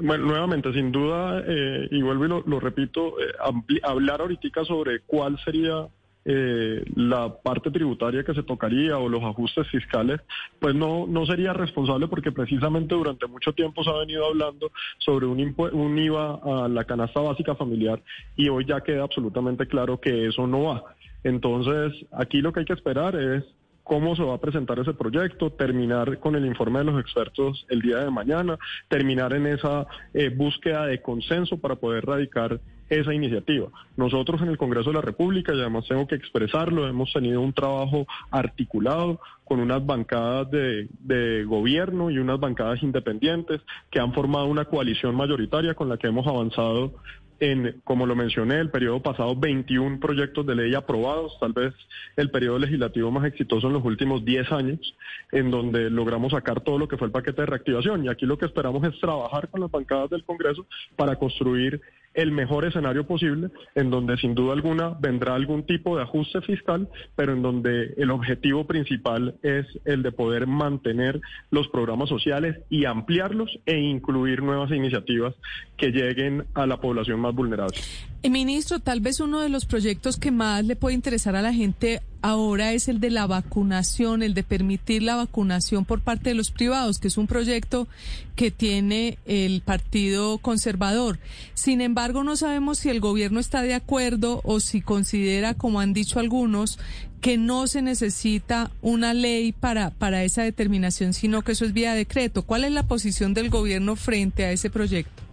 Bueno, 0.00 0.26
nuevamente, 0.26 0.72
sin 0.72 0.92
duda, 0.92 1.42
eh, 1.46 1.88
y 1.90 2.02
vuelvo 2.02 2.24
y 2.24 2.28
lo, 2.28 2.42
lo 2.46 2.60
repito, 2.60 3.20
eh, 3.20 3.80
hablar 3.82 4.20
ahorita 4.20 4.64
sobre 4.64 5.00
cuál 5.00 5.38
sería 5.44 5.88
eh, 6.24 6.84
la 6.94 7.34
parte 7.42 7.70
tributaria 7.70 8.22
que 8.22 8.34
se 8.34 8.42
tocaría 8.42 8.98
o 8.98 9.08
los 9.08 9.22
ajustes 9.24 9.66
fiscales, 9.68 10.20
pues 10.60 10.74
no, 10.74 11.06
no 11.06 11.26
sería 11.26 11.52
responsable 11.52 12.06
porque 12.06 12.32
precisamente 12.32 12.94
durante 12.94 13.26
mucho 13.26 13.52
tiempo 13.54 13.82
se 13.82 13.90
ha 13.90 13.98
venido 13.98 14.26
hablando 14.26 14.70
sobre 14.98 15.26
un, 15.26 15.38
impu- 15.38 15.72
un 15.72 15.98
IVA 15.98 16.38
a 16.44 16.68
la 16.68 16.84
canasta 16.84 17.20
básica 17.20 17.54
familiar 17.54 18.00
y 18.36 18.48
hoy 18.48 18.66
ya 18.66 18.82
queda 18.82 19.04
absolutamente 19.04 19.66
claro 19.66 20.00
que 20.00 20.26
eso 20.26 20.46
no 20.46 20.64
va. 20.64 20.84
Entonces, 21.24 21.92
aquí 22.12 22.40
lo 22.40 22.52
que 22.52 22.60
hay 22.60 22.66
que 22.66 22.74
esperar 22.74 23.16
es 23.16 23.44
cómo 23.88 24.14
se 24.14 24.22
va 24.22 24.34
a 24.34 24.38
presentar 24.38 24.78
ese 24.78 24.92
proyecto, 24.92 25.50
terminar 25.50 26.18
con 26.20 26.36
el 26.36 26.44
informe 26.44 26.80
de 26.80 26.84
los 26.84 27.00
expertos 27.00 27.64
el 27.70 27.80
día 27.80 27.96
de 27.98 28.10
mañana, 28.10 28.58
terminar 28.86 29.32
en 29.32 29.46
esa 29.46 29.86
eh, 30.12 30.28
búsqueda 30.28 30.84
de 30.86 31.00
consenso 31.00 31.56
para 31.56 31.74
poder 31.74 32.04
radicar 32.04 32.60
esa 32.90 33.14
iniciativa. 33.14 33.68
Nosotros 33.96 34.42
en 34.42 34.48
el 34.48 34.58
Congreso 34.58 34.90
de 34.90 34.96
la 34.96 35.00
República, 35.00 35.54
y 35.54 35.60
además 35.60 35.86
tengo 35.88 36.06
que 36.06 36.16
expresarlo, 36.16 36.86
hemos 36.86 37.12
tenido 37.12 37.40
un 37.40 37.54
trabajo 37.54 38.06
articulado 38.30 39.20
con 39.44 39.60
unas 39.60 39.84
bancadas 39.84 40.50
de, 40.50 40.88
de, 41.00 41.44
gobierno 41.44 42.10
y 42.10 42.18
unas 42.18 42.38
bancadas 42.38 42.82
independientes 42.82 43.62
que 43.90 44.00
han 44.00 44.12
formado 44.12 44.46
una 44.46 44.66
coalición 44.66 45.14
mayoritaria 45.16 45.74
con 45.74 45.88
la 45.88 45.96
que 45.96 46.08
hemos 46.08 46.26
avanzado 46.26 46.92
en, 47.40 47.80
como 47.84 48.06
lo 48.06 48.16
mencioné, 48.16 48.58
el 48.58 48.70
periodo 48.70 49.00
pasado 49.00 49.36
21 49.36 50.00
proyectos 50.00 50.46
de 50.46 50.54
ley 50.54 50.74
aprobados, 50.74 51.38
tal 51.40 51.52
vez 51.52 51.72
el 52.16 52.30
periodo 52.30 52.58
legislativo 52.58 53.10
más 53.10 53.24
exitoso 53.26 53.68
en 53.68 53.74
los 53.74 53.84
últimos 53.84 54.24
10 54.24 54.52
años, 54.52 54.94
en 55.32 55.50
donde 55.50 55.90
logramos 55.90 56.32
sacar 56.32 56.60
todo 56.60 56.78
lo 56.78 56.88
que 56.88 56.96
fue 56.96 57.06
el 57.06 57.12
paquete 57.12 57.42
de 57.42 57.46
reactivación. 57.46 58.04
Y 58.04 58.08
aquí 58.08 58.26
lo 58.26 58.38
que 58.38 58.46
esperamos 58.46 58.82
es 58.84 58.98
trabajar 59.00 59.48
con 59.48 59.60
las 59.60 59.70
bancadas 59.70 60.10
del 60.10 60.24
Congreso 60.24 60.66
para 60.96 61.16
construir 61.16 61.80
el 62.18 62.32
mejor 62.32 62.64
escenario 62.64 63.06
posible, 63.06 63.50
en 63.76 63.90
donde 63.90 64.16
sin 64.16 64.34
duda 64.34 64.52
alguna 64.52 64.88
vendrá 65.00 65.36
algún 65.36 65.64
tipo 65.64 65.96
de 65.96 66.02
ajuste 66.02 66.40
fiscal, 66.40 66.88
pero 67.14 67.32
en 67.32 67.42
donde 67.42 67.94
el 67.96 68.10
objetivo 68.10 68.66
principal 68.66 69.36
es 69.44 69.66
el 69.84 70.02
de 70.02 70.10
poder 70.10 70.48
mantener 70.48 71.20
los 71.52 71.68
programas 71.68 72.08
sociales 72.08 72.56
y 72.70 72.86
ampliarlos 72.86 73.60
e 73.66 73.78
incluir 73.78 74.42
nuevas 74.42 74.72
iniciativas 74.72 75.32
que 75.76 75.92
lleguen 75.92 76.44
a 76.54 76.66
la 76.66 76.80
población 76.80 77.20
más 77.20 77.36
vulnerable. 77.36 77.78
Eh, 78.24 78.30
ministro, 78.30 78.80
tal 78.80 79.00
vez 79.00 79.20
uno 79.20 79.40
de 79.40 79.48
los 79.48 79.64
proyectos 79.64 80.16
que 80.16 80.32
más 80.32 80.64
le 80.64 80.74
puede 80.74 80.96
interesar 80.96 81.36
a 81.36 81.42
la 81.42 81.52
gente 81.52 82.00
ahora 82.22 82.72
es 82.72 82.88
el 82.88 83.00
de 83.00 83.10
la 83.10 83.26
vacunación, 83.26 84.22
el 84.22 84.34
de 84.34 84.42
permitir 84.42 85.02
la 85.02 85.16
vacunación 85.16 85.84
por 85.84 86.00
parte 86.00 86.30
de 86.30 86.34
los 86.34 86.50
privados, 86.50 86.98
que 86.98 87.08
es 87.08 87.18
un 87.18 87.26
proyecto 87.26 87.88
que 88.36 88.50
tiene 88.50 89.18
el 89.26 89.62
Partido 89.62 90.38
Conservador. 90.38 91.18
Sin 91.54 91.80
embargo, 91.80 92.24
no 92.24 92.36
sabemos 92.36 92.78
si 92.78 92.90
el 92.90 93.00
gobierno 93.00 93.40
está 93.40 93.62
de 93.62 93.74
acuerdo 93.74 94.40
o 94.44 94.60
si 94.60 94.80
considera, 94.80 95.54
como 95.54 95.80
han 95.80 95.92
dicho 95.92 96.20
algunos, 96.20 96.78
que 97.20 97.36
no 97.36 97.66
se 97.66 97.82
necesita 97.82 98.70
una 98.80 99.12
ley 99.14 99.52
para, 99.52 99.90
para 99.90 100.24
esa 100.24 100.42
determinación, 100.42 101.14
sino 101.14 101.42
que 101.42 101.52
eso 101.52 101.64
es 101.64 101.72
vía 101.72 101.94
decreto. 101.94 102.42
¿Cuál 102.42 102.64
es 102.64 102.72
la 102.72 102.86
posición 102.86 103.34
del 103.34 103.50
gobierno 103.50 103.96
frente 103.96 104.44
a 104.44 104.52
ese 104.52 104.70
proyecto? 104.70 105.27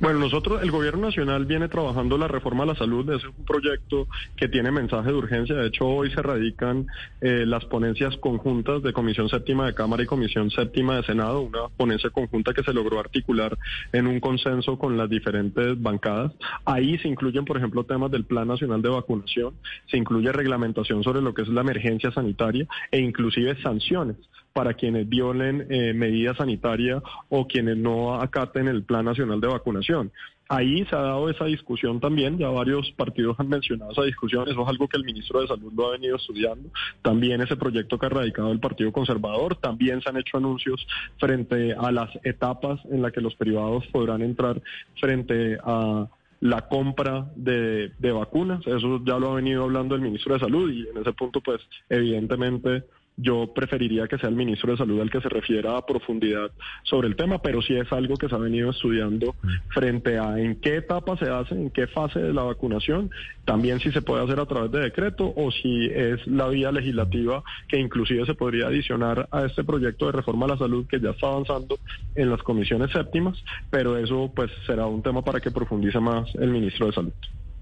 Bueno, 0.00 0.20
nosotros, 0.20 0.62
el 0.62 0.70
gobierno 0.70 1.06
nacional 1.08 1.44
viene 1.44 1.66
trabajando 1.66 2.16
la 2.16 2.28
reforma 2.28 2.62
a 2.62 2.66
la 2.68 2.76
salud, 2.76 3.10
es 3.10 3.24
un 3.24 3.44
proyecto 3.44 4.06
que 4.36 4.46
tiene 4.46 4.70
mensaje 4.70 5.08
de 5.08 5.16
urgencia, 5.16 5.56
de 5.56 5.66
hecho 5.66 5.88
hoy 5.88 6.08
se 6.12 6.22
radican 6.22 6.86
eh, 7.20 7.44
las 7.44 7.64
ponencias 7.64 8.16
conjuntas 8.18 8.80
de 8.84 8.92
Comisión 8.92 9.28
Séptima 9.28 9.66
de 9.66 9.74
Cámara 9.74 10.04
y 10.04 10.06
Comisión 10.06 10.52
Séptima 10.52 10.94
de 10.94 11.02
Senado, 11.02 11.40
una 11.40 11.66
ponencia 11.76 12.10
conjunta 12.10 12.54
que 12.54 12.62
se 12.62 12.72
logró 12.72 13.00
articular 13.00 13.58
en 13.92 14.06
un 14.06 14.20
consenso 14.20 14.78
con 14.78 14.96
las 14.96 15.10
diferentes 15.10 15.82
bancadas. 15.82 16.30
Ahí 16.64 16.96
se 16.98 17.08
incluyen, 17.08 17.44
por 17.44 17.56
ejemplo, 17.56 17.82
temas 17.82 18.12
del 18.12 18.24
Plan 18.24 18.46
Nacional 18.46 18.80
de 18.80 18.90
Vacunación, 18.90 19.54
se 19.90 19.96
incluye 19.96 20.30
reglamentación 20.30 21.02
sobre 21.02 21.22
lo 21.22 21.34
que 21.34 21.42
es 21.42 21.48
la 21.48 21.62
emergencia 21.62 22.12
sanitaria 22.12 22.68
e 22.92 23.00
inclusive 23.00 23.60
sanciones 23.62 24.16
para 24.52 24.74
quienes 24.74 25.08
violen 25.08 25.66
eh, 25.70 25.92
medidas 25.94 26.36
sanitarias 26.36 27.02
o 27.28 27.46
quienes 27.46 27.76
no 27.76 28.14
acaten 28.14 28.68
el 28.68 28.82
Plan 28.82 29.04
Nacional 29.04 29.40
de 29.40 29.48
Vacunación. 29.48 30.10
Ahí 30.50 30.82
se 30.86 30.96
ha 30.96 31.00
dado 31.00 31.28
esa 31.28 31.44
discusión 31.44 32.00
también, 32.00 32.38
ya 32.38 32.48
varios 32.48 32.90
partidos 32.92 33.38
han 33.38 33.50
mencionado 33.50 33.92
esa 33.92 34.04
discusión, 34.04 34.48
eso 34.48 34.62
es 34.62 34.68
algo 34.68 34.88
que 34.88 34.96
el 34.96 35.04
ministro 35.04 35.42
de 35.42 35.46
Salud 35.46 35.70
lo 35.76 35.88
ha 35.88 35.92
venido 35.92 36.16
estudiando, 36.16 36.70
también 37.02 37.42
ese 37.42 37.56
proyecto 37.56 37.98
que 37.98 38.06
ha 38.06 38.08
radicado 38.08 38.50
el 38.50 38.58
Partido 38.58 38.90
Conservador, 38.90 39.56
también 39.56 40.00
se 40.00 40.08
han 40.08 40.16
hecho 40.16 40.38
anuncios 40.38 40.86
frente 41.18 41.74
a 41.74 41.92
las 41.92 42.08
etapas 42.24 42.80
en 42.90 43.02
las 43.02 43.12
que 43.12 43.20
los 43.20 43.34
privados 43.34 43.86
podrán 43.88 44.22
entrar 44.22 44.62
frente 44.98 45.58
a 45.62 46.08
la 46.40 46.68
compra 46.68 47.26
de, 47.36 47.92
de 47.98 48.12
vacunas, 48.12 48.66
eso 48.66 49.02
ya 49.04 49.18
lo 49.18 49.32
ha 49.32 49.34
venido 49.34 49.64
hablando 49.64 49.96
el 49.96 50.00
ministro 50.00 50.32
de 50.32 50.40
Salud 50.40 50.70
y 50.70 50.88
en 50.88 50.96
ese 50.96 51.12
punto 51.12 51.42
pues 51.42 51.60
evidentemente 51.90 52.84
yo 53.18 53.52
preferiría 53.52 54.06
que 54.06 54.16
sea 54.16 54.28
el 54.28 54.36
ministro 54.36 54.72
de 54.72 54.78
Salud 54.78 55.00
el 55.00 55.10
que 55.10 55.20
se 55.20 55.28
refiera 55.28 55.76
a 55.76 55.84
profundidad 55.84 56.52
sobre 56.84 57.08
el 57.08 57.16
tema, 57.16 57.42
pero 57.42 57.60
sí 57.60 57.74
es 57.74 57.92
algo 57.92 58.16
que 58.16 58.28
se 58.28 58.34
ha 58.34 58.38
venido 58.38 58.70
estudiando 58.70 59.34
frente 59.68 60.18
a 60.18 60.38
en 60.38 60.60
qué 60.60 60.76
etapa 60.76 61.16
se 61.16 61.28
hace, 61.28 61.54
en 61.54 61.70
qué 61.70 61.88
fase 61.88 62.20
de 62.20 62.32
la 62.32 62.44
vacunación, 62.44 63.10
también 63.44 63.80
si 63.80 63.90
se 63.90 64.02
puede 64.02 64.22
hacer 64.22 64.38
a 64.38 64.46
través 64.46 64.70
de 64.70 64.80
decreto 64.80 65.32
o 65.36 65.50
si 65.50 65.86
es 65.86 66.24
la 66.26 66.48
vía 66.48 66.70
legislativa 66.70 67.42
que 67.66 67.78
inclusive 67.78 68.24
se 68.24 68.34
podría 68.34 68.68
adicionar 68.68 69.28
a 69.32 69.44
este 69.44 69.64
proyecto 69.64 70.06
de 70.06 70.12
reforma 70.12 70.46
a 70.46 70.50
la 70.50 70.58
salud 70.58 70.86
que 70.86 71.00
ya 71.00 71.10
está 71.10 71.26
avanzando 71.26 71.78
en 72.14 72.30
las 72.30 72.42
comisiones 72.42 72.92
séptimas, 72.92 73.42
pero 73.70 73.96
eso 73.96 74.30
pues 74.34 74.50
será 74.66 74.86
un 74.86 75.02
tema 75.02 75.22
para 75.22 75.40
que 75.40 75.50
profundice 75.50 75.98
más 75.98 76.32
el 76.36 76.50
ministro 76.50 76.86
de 76.86 76.92
Salud. 76.92 77.12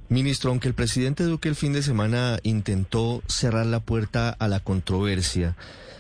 Ministro, 0.09 0.51
aunque 0.51 0.69
el 0.69 0.75
presidente 0.75 1.25
Duque 1.25 1.49
el 1.49 1.57
fin 1.57 1.73
de 1.73 1.83
semana 1.83 2.39
intentó 2.45 3.23
cerrar 3.27 3.67
la 3.67 3.81
puerta 3.81 4.31
a 4.31 4.47
la 4.47 4.61
controversia, 4.61 5.57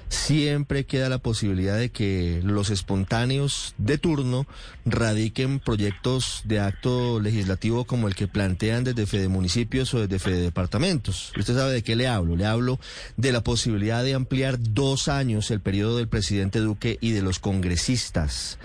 siempre 0.09 0.85
queda 0.85 1.09
la 1.09 1.19
posibilidad 1.19 1.77
de 1.77 1.91
que 1.91 2.41
los 2.45 2.71
espontáneos 2.71 3.75
de 3.79 3.99
turno 3.99 4.47
radiquen 4.85 5.59
proyectos 5.59 6.43
de 6.45 6.61
acto 6.61 7.19
legislativo 7.19 7.85
como 7.85 8.07
el 8.07 8.15
que 8.15 8.29
plantean 8.29 8.85
desde 8.85 9.07
Fede 9.07 9.27
Municipios 9.27 9.93
o 9.95 10.01
desde 10.01 10.21
Fede 10.21 10.41
Departamentos. 10.41 11.33
Usted 11.37 11.57
sabe 11.57 11.73
de 11.73 11.83
qué 11.83 11.97
le 11.97 12.07
hablo. 12.07 12.37
Le 12.37 12.47
hablo 12.47 12.79
de 13.17 13.33
la 13.33 13.43
posibilidad 13.43 14.05
de 14.05 14.15
ampliar 14.15 14.59
dos 14.61 15.09
años 15.09 15.51
el 15.51 15.61
periodo 15.61 15.97
del 15.97 16.07
presidente 16.07 16.61
Duque 16.61 16.99
y 17.01 17.11
de 17.11 17.23
los 17.23 17.41
congresistas. 17.41 18.59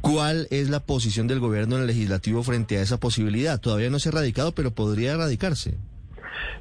¿Cuál 0.00 0.48
es 0.50 0.70
la 0.70 0.80
posición 0.80 1.26
del 1.26 1.40
gobierno 1.40 1.76
en 1.76 1.82
el 1.82 1.86
legislativo 1.86 2.42
frente 2.42 2.78
a 2.78 2.82
esa 2.82 2.98
posibilidad? 2.98 3.60
Todavía 3.60 3.90
no 3.90 3.98
se 3.98 4.08
ha 4.08 4.12
radicado, 4.12 4.52
pero 4.52 4.74
podría 4.74 5.16
radicarse. 5.16 5.78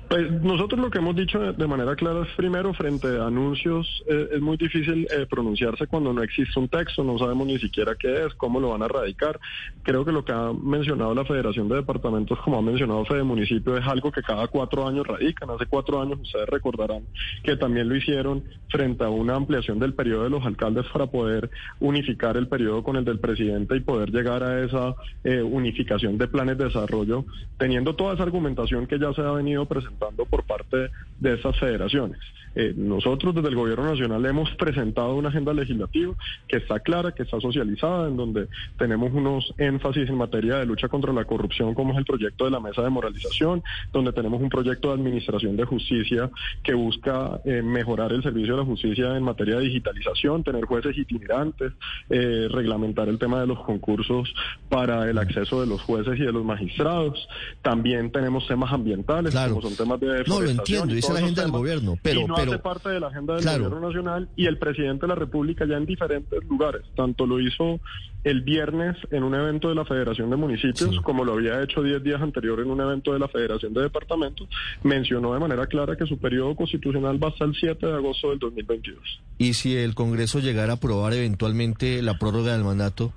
Pues 0.08 0.32
nosotros 0.42 0.80
lo 0.80 0.90
que 0.90 0.98
hemos 0.98 1.16
dicho 1.16 1.40
de 1.40 1.68
manera 1.68 1.96
clara 1.96 2.24
es 2.24 2.36
primero 2.36 2.74
frente 2.74 3.08
a 3.08 3.28
anuncios 3.28 4.04
eh, 4.08 4.30
es 4.34 4.42
muy 4.42 4.58
difícil 4.58 5.08
eh, 5.12 5.26
pronunciarse 5.30 5.88
cuando 5.88 6.14
no 6.14 6.24
existe 6.24 6.60
un 6.60 6.68
texto, 6.68 7.04
no 7.04 7.18
sabemos 7.20 7.46
ni 7.46 7.60
siquiera 7.60 7.96
qué 7.96 8.26
es, 8.26 8.34
cómo 8.36 8.60
lo 8.60 8.70
van 8.70 8.84
a 8.84 8.88
radicar. 8.88 9.40
Creo 9.84 10.04
que 10.04 10.12
lo 10.12 10.26
que 10.26 10.32
ha 10.32 10.52
mencionado 10.54 11.14
la 11.14 11.26
Federación 11.26 11.70
de 11.70 11.76
Departamentos, 11.76 12.40
como 12.40 12.58
ha 12.58 12.62
mencionado 12.62 13.06
Fede 13.06 13.24
Municipio, 13.24 13.78
es 13.78 13.86
algo 13.86 14.12
que 14.12 14.22
cada 14.22 14.48
cuatro 14.48 14.88
años 14.88 15.06
radican. 15.06 15.50
Hace 15.50 15.66
cuatro 15.66 16.02
años 16.02 16.20
ustedes 16.20 16.50
recordarán 16.50 17.04
que 17.44 17.56
también 17.56 17.88
lo 17.88 17.96
hicieron 17.96 18.44
frente 18.70 19.04
a 19.04 19.10
una 19.10 19.36
ampliación 19.36 19.80
del 19.80 19.94
periodo 19.94 20.24
de 20.24 20.30
los 20.30 20.46
alcaldes 20.46 20.86
para 20.92 21.08
poder 21.08 21.50
unificar 21.80 22.38
el 22.38 22.48
periodo 22.48 22.84
con 22.84 22.96
el 22.96 23.06
del 23.06 23.20
presidente 23.20 23.76
y 23.76 23.80
poder 23.82 24.12
llegar 24.12 24.44
a 24.44 24.64
esa 24.64 24.96
eh, 25.24 25.42
unificación 25.42 26.18
de 26.18 26.28
planes 26.28 26.58
de 26.58 26.66
desarrollo, 26.66 27.26
teniendo 27.58 27.96
toda 27.96 28.14
esa 28.14 28.24
argumentación 28.24 28.88
que 28.88 29.00
ya 29.00 29.14
se 29.14 29.22
ha 29.22 29.32
venido 29.32 29.59
presentando 29.66 30.26
por 30.26 30.44
parte 30.44 30.90
de 31.20 31.34
esas 31.34 31.58
federaciones. 31.60 32.20
Eh, 32.56 32.74
nosotros 32.76 33.36
desde 33.36 33.50
el 33.50 33.56
Gobierno 33.56 33.86
Nacional 33.86 34.26
hemos 34.26 34.50
presentado 34.56 35.16
una 35.16 35.30
agenda 35.30 35.54
legislativa 35.54 36.14
que 36.48 36.58
está 36.58 36.80
clara, 36.80 37.12
que 37.14 37.24
está 37.24 37.40
socializada, 37.40 38.08
en 38.08 38.18
donde 38.18 38.48
tenemos 38.78 39.14
unos 39.14 39.54
énfasis 39.58 40.10
en 40.10 40.18
materia 40.18 40.58
de 40.58 40.66
lucha 40.66 40.88
contra 40.88 41.14
la 41.14 41.26
corrupción, 41.26 41.74
como 41.74 41.94
es 41.94 42.00
el 42.00 42.06
proyecto 42.06 42.46
de 42.46 42.52
la 42.52 42.60
mesa 42.60 42.82
de 42.82 42.90
moralización, 42.90 43.64
donde 43.94 44.14
tenemos 44.14 44.42
un 44.42 44.50
proyecto 44.50 44.90
de 44.90 44.96
administración 44.96 45.56
de 45.56 45.66
justicia 45.66 46.30
que 46.64 46.74
busca 46.74 47.40
eh, 47.46 47.62
mejorar 47.62 48.12
el 48.14 48.24
servicio 48.24 48.56
de 48.56 48.62
la 48.62 48.66
justicia 48.66 49.16
en 49.16 49.24
materia 49.24 49.58
de 49.58 49.66
digitalización, 49.66 50.44
tener 50.44 50.66
jueces 50.66 50.98
itinerantes, 50.98 51.74
eh, 52.10 52.48
reglamentar 52.52 53.10
el 53.10 53.20
tema 53.20 53.40
de 53.42 53.48
los 53.48 53.60
concursos 53.60 54.34
para 54.70 55.10
el 55.10 55.18
acceso 55.18 55.62
de 55.62 55.68
los 55.68 55.82
jueces 55.82 56.20
y 56.20 56.24
de 56.24 56.32
los 56.32 56.44
magistrados. 56.44 57.28
También 57.62 58.12
tenemos 58.12 58.48
temas 58.48 58.74
ambientales, 58.74 59.34
como 59.50 59.62
son 59.62 59.76
temas 59.76 60.00
de 60.00 60.24
No, 60.28 60.42
lo 60.42 60.50
entiendo, 60.50 60.94
dice 60.94 61.14
la 61.14 61.20
agenda 61.20 61.42
del 61.44 61.52
gobierno, 61.52 61.98
pero 62.02 62.26
hace 62.36 62.60
parte 62.60 62.90
de 62.90 63.00
la 63.00 63.08
agenda 63.08 63.36
del 63.36 63.44
gobierno 63.44 63.80
nacional 63.80 64.30
y 64.36 64.46
el 64.46 64.58
presidente 64.58 65.02
de 65.02 65.08
la 65.08 65.16
República 65.16 65.66
ya 65.66 65.78
en 65.78 65.86
diferentes 65.86 66.44
lugares. 66.46 66.84
Tanto 66.96 67.26
lo 67.26 67.40
hizo 67.40 67.80
el 68.24 68.42
viernes 68.42 68.98
en 69.12 69.24
un 69.24 69.34
evento 69.34 69.70
de 69.70 69.76
la 69.76 69.86
Federación 69.86 70.30
de 70.30 70.36
Municipios, 70.36 71.00
como 71.02 71.24
lo 71.24 71.34
había 71.34 71.62
hecho 71.64 71.82
diez 71.82 72.04
días 72.04 72.22
anterior 72.22 72.60
en 72.60 72.70
un 72.70 72.82
evento 72.82 73.14
de 73.14 73.20
la 73.20 73.28
Federación 73.28 73.74
de 73.74 73.84
Departamentos, 73.84 74.48
mencionó 74.84 75.34
de 75.34 75.40
manera 75.40 75.68
clara 75.68 75.96
que 75.96 76.06
su 76.06 76.18
periodo 76.18 76.56
constitucional 76.56 77.22
va 77.22 77.30
hasta 77.30 77.46
el 77.46 77.56
7 77.56 77.86
de 77.86 77.94
agosto 77.94 78.30
del 78.30 78.40
2022. 78.40 79.00
¿Y 79.38 79.54
si 79.54 79.76
el 79.76 79.96
Congreso 79.96 80.40
llegara 80.40 80.74
a 80.74 80.76
aprobar 80.76 81.14
eventualmente 81.14 82.02
la 82.02 82.18
prórroga 82.18 82.54
del 82.54 82.64
mandato, 82.64 83.14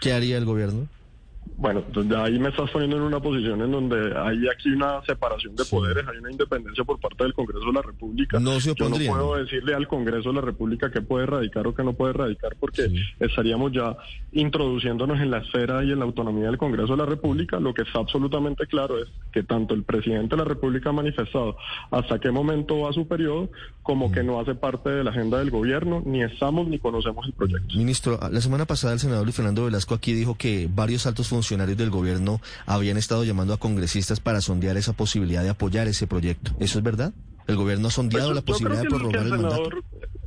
qué 0.00 0.12
haría 0.12 0.38
el 0.38 0.44
gobierno? 0.44 0.86
Bueno, 1.56 1.84
ahí 2.18 2.38
me 2.38 2.48
estás 2.48 2.70
poniendo 2.70 2.96
en 2.96 3.02
una 3.02 3.20
posición 3.20 3.62
en 3.62 3.70
donde 3.70 4.12
hay 4.18 4.48
aquí 4.48 4.70
una 4.70 5.02
separación 5.04 5.54
de 5.54 5.64
poderes, 5.64 6.04
hay 6.06 6.18
una 6.18 6.30
independencia 6.30 6.84
por 6.84 6.98
parte 6.98 7.22
del 7.24 7.32
Congreso 7.32 7.66
de 7.66 7.72
la 7.72 7.82
República. 7.82 8.40
No 8.40 8.60
se 8.60 8.74
Yo 8.74 8.88
no 8.88 8.96
puedo 8.96 9.36
decirle 9.36 9.74
al 9.74 9.86
Congreso 9.86 10.30
de 10.30 10.34
la 10.34 10.40
República 10.40 10.90
qué 10.90 11.00
puede 11.00 11.24
erradicar 11.24 11.66
o 11.66 11.74
qué 11.74 11.84
no 11.84 11.92
puede 11.92 12.10
erradicar 12.10 12.56
porque 12.58 12.90
estaríamos 13.20 13.72
ya 13.72 13.96
introduciéndonos 14.32 15.20
en 15.20 15.30
la 15.30 15.38
esfera 15.38 15.84
y 15.84 15.92
en 15.92 16.00
la 16.00 16.04
autonomía 16.04 16.46
del 16.46 16.58
Congreso 16.58 16.92
de 16.92 16.98
la 16.98 17.06
República. 17.06 17.60
Lo 17.60 17.72
que 17.72 17.82
está 17.82 18.00
absolutamente 18.00 18.66
claro 18.66 18.98
es 18.98 19.08
que 19.32 19.42
tanto 19.42 19.74
el 19.74 19.84
presidente 19.84 20.36
de 20.36 20.42
la 20.42 20.48
República 20.48 20.90
ha 20.90 20.92
manifestado 20.92 21.56
hasta 21.90 22.18
qué 22.18 22.30
momento 22.30 22.80
va 22.80 22.92
su 22.92 23.06
periodo, 23.06 23.50
como 23.82 24.10
que 24.10 24.22
no 24.22 24.40
hace 24.40 24.54
parte 24.54 24.90
de 24.90 25.04
la 25.04 25.10
agenda 25.10 25.38
del 25.38 25.50
gobierno, 25.50 26.02
ni 26.04 26.22
estamos 26.22 26.66
ni 26.68 26.78
conocemos 26.78 27.26
el 27.26 27.32
proyecto. 27.32 27.76
Ministro, 27.76 28.18
la 28.30 28.40
semana 28.40 28.66
pasada 28.66 28.94
el 28.94 29.00
senador 29.00 29.24
Luis 29.24 29.36
Fernando 29.36 29.64
Velasco 29.64 29.94
aquí 29.94 30.12
dijo 30.12 30.36
que 30.36 30.68
varios 30.72 31.06
altos 31.06 31.28
funcionarios 31.34 31.76
del 31.76 31.90
gobierno 31.90 32.40
habían 32.64 32.96
estado 32.96 33.24
llamando 33.24 33.52
a 33.54 33.58
congresistas 33.58 34.20
para 34.20 34.40
sondear 34.40 34.76
esa 34.76 34.92
posibilidad 34.92 35.42
de 35.42 35.48
apoyar 35.50 35.88
ese 35.88 36.06
proyecto. 36.06 36.52
¿Eso 36.60 36.78
es 36.78 36.84
verdad? 36.84 37.12
¿El 37.46 37.56
gobierno 37.56 37.88
ha 37.88 37.90
sondeado 37.90 38.28
Pues 38.28 38.36
la 38.36 38.42
posibilidad 38.42 38.80
de 38.82 38.86
el- 38.86 38.88
prorrogar 38.94 39.26
el 39.26 39.32
el 39.32 39.38
mandato? 39.40 39.70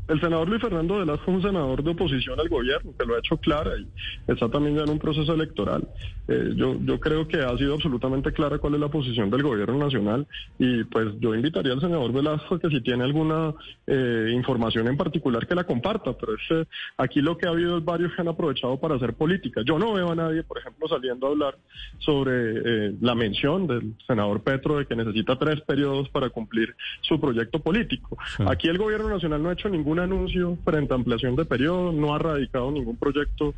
El 0.07 0.21
senador 0.21 0.47
Luis 0.49 0.61
Fernando 0.61 0.97
Velasco 0.99 1.31
es 1.31 1.37
un 1.37 1.41
senador 1.41 1.83
de 1.83 1.91
oposición 1.91 2.39
al 2.39 2.49
gobierno, 2.49 2.93
que 2.97 3.05
lo 3.05 3.15
ha 3.15 3.19
hecho 3.19 3.37
clara 3.37 3.71
y 3.77 3.87
está 4.31 4.49
también 4.49 4.77
ya 4.77 4.83
en 4.83 4.89
un 4.89 4.99
proceso 4.99 5.33
electoral. 5.33 5.87
Eh, 6.27 6.53
yo, 6.55 6.77
yo 6.83 6.99
creo 6.99 7.27
que 7.27 7.37
ha 7.37 7.57
sido 7.57 7.73
absolutamente 7.75 8.31
clara 8.33 8.57
cuál 8.57 8.75
es 8.75 8.79
la 8.79 8.89
posición 8.89 9.29
del 9.29 9.43
gobierno 9.43 9.77
nacional 9.77 10.27
y 10.59 10.83
pues 10.85 11.07
yo 11.19 11.33
invitaría 11.33 11.73
al 11.73 11.81
senador 11.81 12.11
Velasco 12.11 12.59
que 12.59 12.69
si 12.69 12.81
tiene 12.81 13.03
alguna 13.03 13.53
eh, 13.85 14.31
información 14.33 14.87
en 14.87 14.97
particular 14.97 15.47
que 15.47 15.55
la 15.55 15.63
comparta, 15.63 16.13
pero 16.13 16.35
es, 16.35 16.41
eh, 16.51 16.65
aquí 16.97 17.21
lo 17.21 17.37
que 17.37 17.47
ha 17.47 17.51
habido 17.51 17.77
es 17.77 17.85
varios 17.85 18.13
que 18.13 18.21
han 18.21 18.27
aprovechado 18.27 18.79
para 18.79 18.95
hacer 18.95 19.13
política. 19.13 19.61
Yo 19.65 19.79
no 19.79 19.93
veo 19.93 20.11
a 20.11 20.15
nadie, 20.15 20.43
por 20.43 20.57
ejemplo, 20.57 20.87
saliendo 20.87 21.27
a 21.27 21.29
hablar 21.31 21.57
sobre 21.99 22.87
eh, 22.87 22.95
la 23.01 23.15
mención 23.15 23.67
del 23.67 23.93
senador 24.05 24.41
Petro 24.41 24.77
de 24.77 24.85
que 24.85 24.95
necesita 24.95 25.37
tres 25.37 25.61
periodos 25.61 26.09
para 26.09 26.29
cumplir 26.29 26.75
su 27.01 27.19
proyecto 27.19 27.59
político. 27.59 28.17
Aquí 28.47 28.67
el 28.67 28.77
gobierno 28.77 29.09
nacional 29.09 29.41
no 29.41 29.49
ha 29.49 29.53
hecho 29.53 29.69
ningún 29.97 30.17
anuncio 30.17 30.57
frente 30.63 30.93
a 30.93 30.95
ampliación 30.95 31.35
de 31.35 31.45
periodo, 31.45 31.91
no 31.91 32.13
ha 32.13 32.19
radicado 32.19 32.71
ningún 32.71 32.97
proyecto 32.97 33.53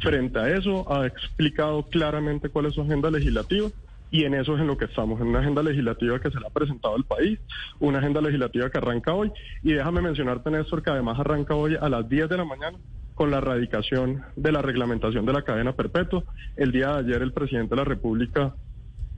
frente 0.00 0.38
a 0.38 0.56
eso, 0.56 0.90
ha 0.92 1.06
explicado 1.06 1.84
claramente 1.84 2.48
cuál 2.48 2.66
es 2.66 2.74
su 2.74 2.82
agenda 2.82 3.10
legislativa. 3.10 3.68
Y 4.10 4.24
en 4.24 4.34
eso 4.34 4.54
es 4.54 4.60
en 4.60 4.68
lo 4.68 4.78
que 4.78 4.84
estamos, 4.84 5.20
en 5.20 5.26
una 5.26 5.40
agenda 5.40 5.60
legislativa 5.60 6.20
que 6.20 6.30
se 6.30 6.38
le 6.38 6.46
ha 6.46 6.50
presentado 6.50 6.94
al 6.94 7.02
país, 7.02 7.40
una 7.80 7.98
agenda 7.98 8.20
legislativa 8.20 8.70
que 8.70 8.78
arranca 8.78 9.12
hoy. 9.12 9.32
Y 9.64 9.72
déjame 9.72 10.02
mencionarte, 10.02 10.52
Néstor, 10.52 10.84
que 10.84 10.90
además 10.90 11.18
arranca 11.18 11.56
hoy 11.56 11.76
a 11.80 11.88
las 11.88 12.08
10 12.08 12.28
de 12.28 12.36
la 12.36 12.44
mañana 12.44 12.78
con 13.16 13.32
la 13.32 13.38
erradicación 13.38 14.22
de 14.36 14.52
la 14.52 14.62
reglamentación 14.62 15.26
de 15.26 15.32
la 15.32 15.42
cadena 15.42 15.72
perpetua. 15.72 16.22
El 16.56 16.70
día 16.70 16.92
de 16.92 16.98
ayer 17.00 17.22
el 17.22 17.32
presidente 17.32 17.70
de 17.70 17.76
la 17.76 17.84
República 17.84 18.54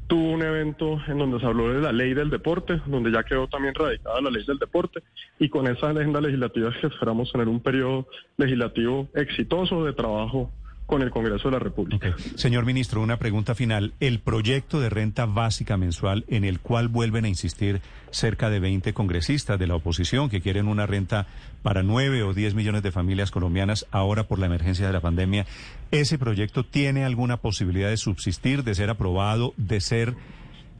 tuvo 0.06 0.30
un 0.30 0.42
evento 0.42 1.00
en 1.08 1.18
donde 1.18 1.40
se 1.40 1.46
habló 1.46 1.72
de 1.72 1.80
la 1.80 1.92
ley 1.92 2.14
del 2.14 2.30
deporte, 2.30 2.80
donde 2.86 3.10
ya 3.10 3.24
quedó 3.24 3.48
también 3.48 3.74
radicada 3.74 4.20
la 4.20 4.30
ley 4.30 4.44
del 4.44 4.58
deporte, 4.58 5.02
y 5.38 5.48
con 5.48 5.66
esa 5.66 5.90
agenda 5.90 6.20
legislativa 6.20 6.72
que 6.80 6.86
esperamos 6.86 7.30
tener 7.32 7.48
un 7.48 7.60
periodo 7.60 8.06
legislativo 8.36 9.08
exitoso 9.14 9.84
de 9.84 9.92
trabajo 9.92 10.50
con 10.86 11.02
el 11.02 11.10
Congreso 11.10 11.48
de 11.48 11.52
la 11.52 11.58
República. 11.58 12.14
Señor 12.36 12.64
ministro, 12.64 13.02
una 13.02 13.18
pregunta 13.18 13.54
final. 13.54 13.92
El 14.00 14.20
proyecto 14.20 14.80
de 14.80 14.88
renta 14.88 15.26
básica 15.26 15.76
mensual 15.76 16.24
en 16.28 16.44
el 16.44 16.60
cual 16.60 16.88
vuelven 16.88 17.24
a 17.24 17.28
insistir 17.28 17.80
cerca 18.10 18.50
de 18.50 18.60
20 18.60 18.94
congresistas 18.94 19.58
de 19.58 19.66
la 19.66 19.74
oposición 19.74 20.30
que 20.30 20.40
quieren 20.40 20.68
una 20.68 20.86
renta 20.86 21.26
para 21.62 21.82
9 21.82 22.22
o 22.22 22.32
10 22.32 22.54
millones 22.54 22.82
de 22.82 22.92
familias 22.92 23.30
colombianas 23.30 23.86
ahora 23.90 24.24
por 24.28 24.38
la 24.38 24.46
emergencia 24.46 24.86
de 24.86 24.92
la 24.92 25.00
pandemia, 25.00 25.46
¿ese 25.90 26.18
proyecto 26.18 26.64
tiene 26.64 27.04
alguna 27.04 27.38
posibilidad 27.38 27.88
de 27.88 27.96
subsistir, 27.96 28.62
de 28.62 28.74
ser 28.74 28.88
aprobado, 28.88 29.52
de 29.56 29.80
ser 29.80 30.14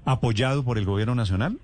apoyado 0.05 0.65
por 0.65 0.79
el 0.79 0.85
gobierno 0.85 1.15
nacional? 1.17 1.59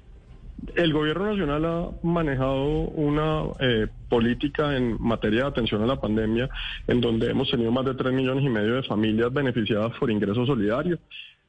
El 0.77 0.93
gobierno 0.93 1.27
nacional 1.27 1.65
ha 1.65 1.91
manejado 2.03 2.65
una 2.65 3.43
eh, 3.59 3.89
política 4.09 4.77
en 4.77 4.97
materia 5.01 5.43
de 5.43 5.49
atención 5.49 5.83
a 5.83 5.87
la 5.87 6.01
pandemia 6.01 6.49
en 6.87 7.01
donde 7.01 7.31
hemos 7.31 7.51
tenido 7.51 7.73
más 7.73 7.85
de 7.85 7.95
3 7.95 8.13
millones 8.13 8.45
y 8.45 8.49
medio 8.49 8.77
de 8.77 8.83
familias 8.85 9.33
beneficiadas 9.33 9.93
por 9.99 10.11
ingreso 10.11 10.47
solidario. 10.47 10.99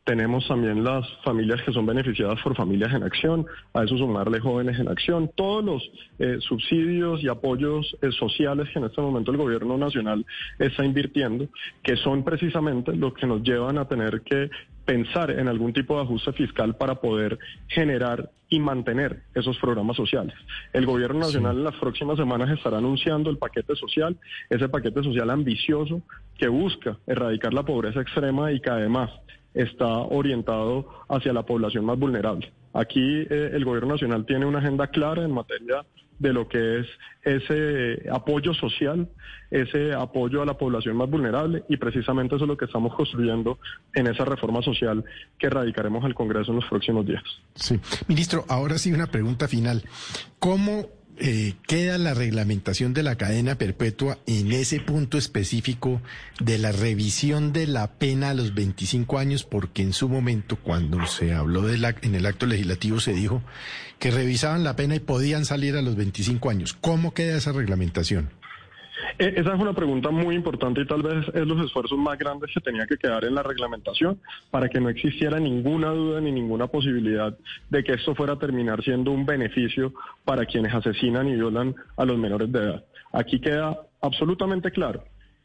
Tenemos 0.05 0.45
también 0.49 0.83
las 0.83 1.07
familias 1.23 1.61
que 1.61 1.71
son 1.71 1.85
beneficiadas 1.85 2.37
por 2.41 2.57
familias 2.57 2.93
en 2.93 3.03
acción, 3.03 3.45
a 3.73 3.83
eso 3.83 3.97
sumarle 3.97 4.41
jóvenes 4.41 4.77
en 4.77 4.89
acción, 4.89 5.31
todos 5.33 5.63
los 5.63 5.91
eh, 6.19 6.39
subsidios 6.41 7.23
y 7.23 7.29
apoyos 7.29 7.95
eh, 8.01 8.11
sociales 8.11 8.67
que 8.73 8.79
en 8.79 8.85
este 8.85 8.99
momento 8.99 9.31
el 9.31 9.37
gobierno 9.37 9.77
nacional 9.77 10.25
está 10.59 10.83
invirtiendo, 10.83 11.47
que 11.81 11.95
son 11.95 12.25
precisamente 12.25 12.93
lo 12.93 13.13
que 13.13 13.25
nos 13.25 13.43
llevan 13.43 13.77
a 13.77 13.87
tener 13.87 14.21
que 14.23 14.49
pensar 14.83 15.31
en 15.31 15.47
algún 15.47 15.71
tipo 15.71 15.95
de 15.95 16.01
ajuste 16.01 16.33
fiscal 16.33 16.75
para 16.75 16.95
poder 16.95 17.39
generar 17.69 18.29
y 18.49 18.59
mantener 18.59 19.23
esos 19.33 19.57
programas 19.57 19.95
sociales. 19.95 20.35
El 20.73 20.85
gobierno 20.85 21.21
nacional 21.21 21.57
en 21.57 21.63
las 21.63 21.75
próximas 21.75 22.17
semanas 22.17 22.49
estará 22.49 22.79
anunciando 22.79 23.29
el 23.29 23.37
paquete 23.37 23.73
social, 23.75 24.17
ese 24.49 24.67
paquete 24.67 25.01
social 25.01 25.29
ambicioso 25.29 26.01
que 26.37 26.49
busca 26.49 26.97
erradicar 27.07 27.53
la 27.53 27.63
pobreza 27.63 28.01
extrema 28.01 28.51
y 28.51 28.59
que 28.59 28.69
además 28.69 29.09
está 29.53 29.87
orientado 29.87 30.87
hacia 31.09 31.33
la 31.33 31.43
población 31.43 31.85
más 31.85 31.97
vulnerable. 31.97 32.51
Aquí 32.73 33.25
eh, 33.29 33.51
el 33.53 33.65
gobierno 33.65 33.93
nacional 33.93 34.25
tiene 34.25 34.45
una 34.45 34.59
agenda 34.59 34.87
clara 34.87 35.23
en 35.23 35.31
materia 35.31 35.85
de 36.19 36.33
lo 36.33 36.47
que 36.47 36.79
es 36.79 36.87
ese 37.23 38.09
apoyo 38.09 38.53
social, 38.53 39.09
ese 39.51 39.93
apoyo 39.93 40.41
a 40.41 40.45
la 40.45 40.57
población 40.57 40.95
más 40.95 41.09
vulnerable 41.09 41.63
y 41.69 41.77
precisamente 41.77 42.35
eso 42.35 42.45
es 42.45 42.47
lo 42.47 42.57
que 42.57 42.65
estamos 42.65 42.95
construyendo 42.95 43.59
en 43.93 44.07
esa 44.07 44.23
reforma 44.25 44.61
social 44.61 45.03
que 45.37 45.49
radicaremos 45.49 46.03
al 46.05 46.15
Congreso 46.15 46.51
en 46.51 46.57
los 46.57 46.65
próximos 46.69 47.05
días. 47.05 47.23
Sí. 47.55 47.79
Ministro, 48.07 48.45
ahora 48.47 48.77
sí 48.77 48.93
una 48.93 49.07
pregunta 49.07 49.47
final. 49.47 49.83
¿Cómo 50.39 50.87
eh, 51.17 51.53
queda 51.67 51.97
la 51.97 52.13
reglamentación 52.13 52.93
de 52.93 53.03
la 53.03 53.15
cadena 53.15 53.55
perpetua 53.55 54.17
en 54.25 54.51
ese 54.51 54.79
punto 54.79 55.17
específico 55.17 56.01
de 56.39 56.57
la 56.57 56.71
revisión 56.71 57.53
de 57.53 57.67
la 57.67 57.91
pena 57.91 58.31
a 58.31 58.33
los 58.33 58.53
25 58.53 59.19
años? 59.19 59.43
Porque 59.43 59.81
en 59.81 59.93
su 59.93 60.09
momento, 60.09 60.57
cuando 60.57 61.05
se 61.07 61.33
habló 61.33 61.69
en 61.69 62.15
el 62.15 62.25
acto 62.25 62.45
legislativo, 62.45 62.99
se 62.99 63.13
dijo 63.13 63.41
que 63.99 64.11
revisaban 64.11 64.63
la 64.63 64.75
pena 64.75 64.95
y 64.95 64.99
podían 64.99 65.45
salir 65.45 65.75
a 65.75 65.81
los 65.81 65.95
25 65.95 66.49
años. 66.49 66.73
¿Cómo 66.73 67.13
queda 67.13 67.37
esa 67.37 67.51
reglamentación? 67.51 68.29
Eh, 69.19 69.33
Esa 69.37 69.53
es 69.53 69.59
una 69.59 69.73
pregunta 69.73 70.09
muy 70.11 70.35
importante 70.35 70.81
y 70.81 70.85
tal 70.85 71.03
vez 71.03 71.27
es 71.33 71.47
los 71.47 71.65
esfuerzos 71.65 71.97
más 71.97 72.17
grandes 72.17 72.51
que 72.53 72.61
tenía 72.61 72.85
que 72.85 72.97
quedar 72.97 73.25
en 73.25 73.35
la 73.35 73.43
reglamentación 73.43 74.19
para 74.51 74.69
que 74.69 74.79
no 74.79 74.89
existiera 74.89 75.39
ninguna 75.39 75.89
duda 75.89 76.21
ni 76.21 76.31
ninguna 76.31 76.67
posibilidad 76.67 77.37
de 77.69 77.83
que 77.83 77.93
esto 77.93 78.15
fuera 78.15 78.33
a 78.33 78.39
terminar 78.39 78.83
siendo 78.83 79.11
un 79.11 79.25
beneficio 79.25 79.93
para 80.25 80.45
quienes 80.45 80.73
asesinan 80.73 81.27
y 81.27 81.35
violan 81.35 81.75
a 81.97 82.05
los 82.05 82.17
menores 82.17 82.51
de 82.51 82.59
edad. 82.59 82.85
Aquí 83.11 83.39
queda 83.39 83.77
absolutamente 84.01 84.71
claro 84.71 85.03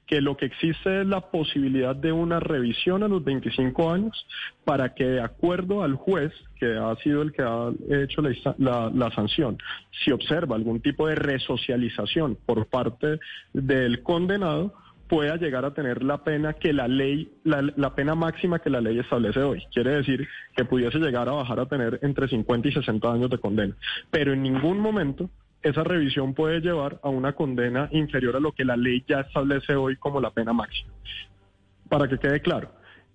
que 0.09 0.23
lo 0.23 0.37
que 0.37 0.47
existe 0.47 1.03
es 1.03 1.07
la 1.07 1.21
posibilidad 1.21 1.95
de 1.95 2.13
una 2.13 2.41
revisión 2.41 3.03
a 3.03 3.09
los 3.09 3.23
25 3.23 3.93
años 3.93 4.27
para 4.65 4.95
que 4.95 5.05
de 5.05 5.21
acuerdo 5.21 5.83
al 5.83 5.97
juez, 5.97 6.33
que 6.59 6.77
ha 6.77 6.97
sido 6.97 7.21
el 7.21 7.33
que 7.33 7.43
ha 7.43 7.71
hecho 7.91 8.23
la, 8.57 9.11
sanción, 9.15 9.59
si 10.03 10.11
observa 10.11 10.57
algún 10.57 10.81
tipo 10.81 11.07
de 11.07 11.15
resocialización 11.15 12.39
por 12.47 12.67
parte 12.67 13.21
del 13.53 14.03
condenado, 14.03 14.73
pueda 15.09 15.37
llegar 15.37 15.67
a 15.67 15.75
tener 15.75 16.03
la 16.03 16.25
pena 16.25 16.55
que 16.55 16.73
la 16.73 16.89
ley, 16.89 17.31
la, 17.45 17.63
la, 17.77 17.95
pena 17.95 18.15
máxima 18.15 18.61
que 18.61 18.71
la 18.71 18.81
ley 18.81 18.99
establece 18.99 19.41
hoy. 19.41 19.63
Quiere 19.73 19.91
decir 19.91 20.27
que 20.57 20.65
pudiese 20.65 20.99
llegar 20.99 21.29
a 21.29 21.33
bajar 21.33 21.61
a 21.61 21.67
tener 21.67 21.99
entre 22.03 22.29
50 22.29 22.69
y 22.69 22.73
60 22.73 23.13
años 23.13 23.31
de 23.31 23.39
condena. 23.39 23.75
Pero 24.11 24.33
en 24.33 24.43
ningún 24.43 24.81
momento 24.81 25.31
esa 25.63 25.85
revisión 25.85 26.35
puede 26.35 26.61
llevar 26.61 27.01
a 27.03 27.09
una 27.09 27.33
condena 27.33 27.89
inferior 27.93 28.37
a 28.37 28.41
lo 28.41 28.53
que 28.53 28.65
la 28.65 28.77
ley 28.77 29.05
ya 29.09 29.21
establece 29.21 29.75
hoy 29.75 29.97
como 29.97 30.21
la 30.21 30.31
pena 30.31 30.53
máxima. 30.53 30.93
Para 31.89 32.09
que 32.09 32.19
quede 32.19 32.41
claro, 32.41 32.71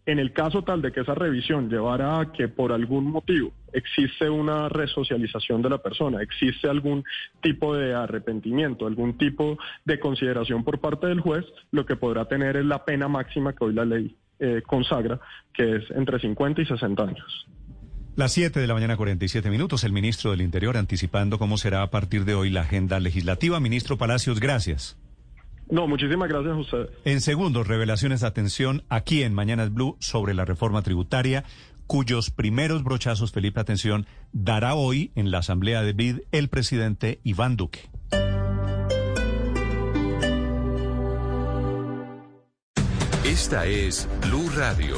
en 0.05 0.19
el 0.19 0.33
caso 0.33 0.63
tal 0.63 0.81
de 0.81 0.91
que 0.91 1.01
esa 1.01 1.15
revisión 1.15 1.69
llevara 1.69 2.19
a 2.19 2.31
que 2.31 2.49
por 2.49 2.73
algún 2.73 3.05
motivo 3.05 3.53
existe 3.71 4.29
una 4.29 4.67
resocialización 4.67 5.61
de 5.61 5.69
la 5.69 5.77
persona, 5.77 6.21
existe 6.21 6.67
algún 6.67 7.03
tipo 7.41 7.73
de 7.75 7.93
arrepentimiento, 7.93 8.85
algún 8.85 9.17
tipo 9.17 9.57
de 9.85 9.99
consideración 9.99 10.63
por 10.63 10.79
parte 10.79 11.07
del 11.07 11.21
juez, 11.21 11.45
lo 11.71 11.85
que 11.85 11.95
podrá 11.95 12.25
tener 12.25 12.57
es 12.57 12.65
la 12.65 12.83
pena 12.83 13.07
máxima 13.07 13.53
que 13.53 13.63
hoy 13.63 13.73
la 13.73 13.85
ley 13.85 14.15
eh, 14.39 14.61
consagra, 14.65 15.19
que 15.53 15.77
es 15.77 15.91
entre 15.91 16.19
50 16.19 16.61
y 16.61 16.65
60 16.65 17.03
años. 17.03 17.47
Las 18.15 18.31
7 18.33 18.59
de 18.59 18.67
la 18.67 18.75
mañana, 18.75 18.95
47 18.95 19.49
minutos. 19.49 19.83
El 19.83 19.91
ministro 19.91 20.29
del 20.31 20.41
Interior 20.41 20.77
anticipando 20.77 21.39
cómo 21.39 21.57
será 21.57 21.81
a 21.81 21.89
partir 21.89 22.25
de 22.25 22.35
hoy 22.35 22.51
la 22.51 22.61
agenda 22.61 22.99
legislativa. 22.99 23.59
Ministro 23.59 23.97
Palacios, 23.97 24.39
gracias. 24.39 24.97
No, 25.67 25.87
muchísimas 25.87 26.29
gracias 26.29 26.53
a 26.53 26.57
usted. 26.57 26.89
En 27.05 27.21
segundos, 27.21 27.67
revelaciones 27.67 28.21
de 28.21 28.27
atención 28.27 28.83
aquí 28.89 29.23
en 29.23 29.33
Mañanas 29.33 29.73
Blue 29.73 29.97
sobre 29.99 30.35
la 30.35 30.45
reforma 30.45 30.83
tributaria, 30.83 31.43
cuyos 31.87 32.29
primeros 32.29 32.83
brochazos, 32.83 33.31
Felipe, 33.31 33.59
atención, 33.59 34.05
dará 34.31 34.75
hoy 34.75 35.11
en 35.15 35.31
la 35.31 35.39
Asamblea 35.39 35.81
de 35.81 35.93
BID 35.93 36.19
el 36.31 36.49
presidente 36.49 37.19
Iván 37.23 37.55
Duque. 37.55 37.89
Esta 43.25 43.65
es 43.65 44.07
Blue 44.21 44.49
Radio. 44.55 44.97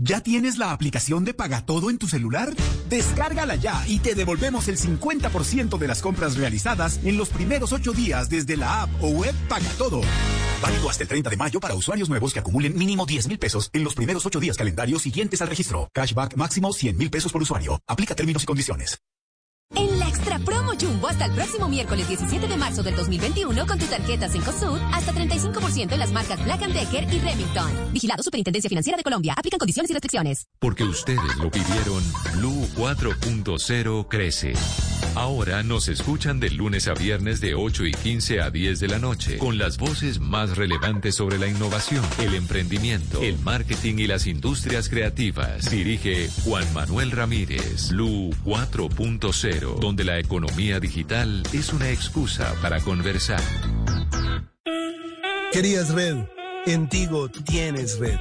¿Ya 0.00 0.20
tienes 0.20 0.58
la 0.58 0.70
aplicación 0.70 1.24
de 1.24 1.34
Paga 1.34 1.66
Todo 1.66 1.90
en 1.90 1.98
tu 1.98 2.06
celular? 2.06 2.54
Descárgala 2.88 3.56
ya 3.56 3.82
y 3.88 3.98
te 3.98 4.14
devolvemos 4.14 4.68
el 4.68 4.78
50% 4.78 5.76
de 5.76 5.88
las 5.88 6.02
compras 6.02 6.36
realizadas 6.36 7.00
en 7.02 7.16
los 7.16 7.30
primeros 7.30 7.72
ocho 7.72 7.92
días 7.92 8.30
desde 8.30 8.56
la 8.56 8.82
app 8.82 8.90
o 9.02 9.08
web 9.08 9.34
Paga 9.48 9.68
Todo. 9.76 10.00
Válido 10.62 10.88
hasta 10.88 11.02
el 11.02 11.08
30 11.08 11.30
de 11.30 11.36
mayo 11.36 11.58
para 11.58 11.74
usuarios 11.74 12.08
nuevos 12.08 12.32
que 12.32 12.38
acumulen 12.38 12.78
mínimo 12.78 13.06
10 13.06 13.26
mil 13.26 13.40
pesos 13.40 13.70
en 13.72 13.82
los 13.82 13.96
primeros 13.96 14.24
ocho 14.24 14.38
días 14.38 14.56
calendarios 14.56 15.02
siguientes 15.02 15.42
al 15.42 15.48
registro. 15.48 15.88
Cashback 15.92 16.36
máximo 16.36 16.72
100 16.72 16.96
mil 16.96 17.10
pesos 17.10 17.32
por 17.32 17.42
usuario. 17.42 17.80
Aplica 17.88 18.14
términos 18.14 18.44
y 18.44 18.46
condiciones. 18.46 19.00
Extra 20.08 20.38
Promo 20.38 20.72
Jumbo 20.80 21.08
hasta 21.08 21.26
el 21.26 21.32
próximo 21.32 21.68
miércoles 21.68 22.08
17 22.08 22.48
de 22.48 22.56
marzo 22.56 22.82
del 22.82 22.96
2021 22.96 23.66
con 23.66 23.78
tu 23.78 23.84
tarjeta 23.84 24.26
Cencosud 24.28 24.78
hasta 24.92 25.12
35% 25.12 25.92
en 25.92 25.98
las 25.98 26.12
marcas 26.12 26.42
Black 26.44 26.60
Decker 26.60 27.12
y 27.12 27.18
Remington. 27.18 27.70
Vigilado 27.92 28.22
Superintendencia 28.22 28.70
Financiera 28.70 28.96
de 28.96 29.02
Colombia. 29.02 29.34
Aplican 29.36 29.58
condiciones 29.58 29.90
y 29.90 29.94
restricciones. 29.94 30.46
Porque 30.58 30.84
ustedes 30.84 31.36
lo 31.36 31.50
pidieron, 31.50 32.02
Blue 32.36 32.66
4.0 32.76 34.08
crece. 34.08 34.54
Ahora 35.14 35.62
nos 35.62 35.88
escuchan 35.88 36.40
de 36.40 36.50
lunes 36.50 36.88
a 36.88 36.94
viernes 36.94 37.40
de 37.40 37.54
8 37.54 37.86
y 37.86 37.92
15 37.92 38.40
a 38.40 38.50
10 38.50 38.80
de 38.80 38.88
la 38.88 38.98
noche 38.98 39.38
con 39.38 39.58
las 39.58 39.76
voces 39.76 40.20
más 40.20 40.56
relevantes 40.56 41.16
sobre 41.16 41.38
la 41.38 41.48
innovación, 41.48 42.04
el 42.18 42.34
emprendimiento, 42.34 43.20
el 43.20 43.38
marketing 43.40 43.96
y 43.98 44.06
las 44.06 44.26
industrias 44.26 44.88
creativas. 44.88 45.70
Dirige 45.70 46.28
Juan 46.44 46.72
Manuel 46.72 47.10
Ramírez, 47.10 47.90
Blue 47.90 48.30
4.0 48.44 49.78
donde 49.80 49.97
la 50.04 50.18
economía 50.18 50.80
digital 50.80 51.42
es 51.52 51.72
una 51.72 51.90
excusa 51.90 52.54
para 52.62 52.80
conversar. 52.80 53.40
Querías 55.52 55.90
red, 55.90 56.16
en 56.66 56.88
Tigo 56.88 57.28
tienes 57.30 57.98
red. 57.98 58.18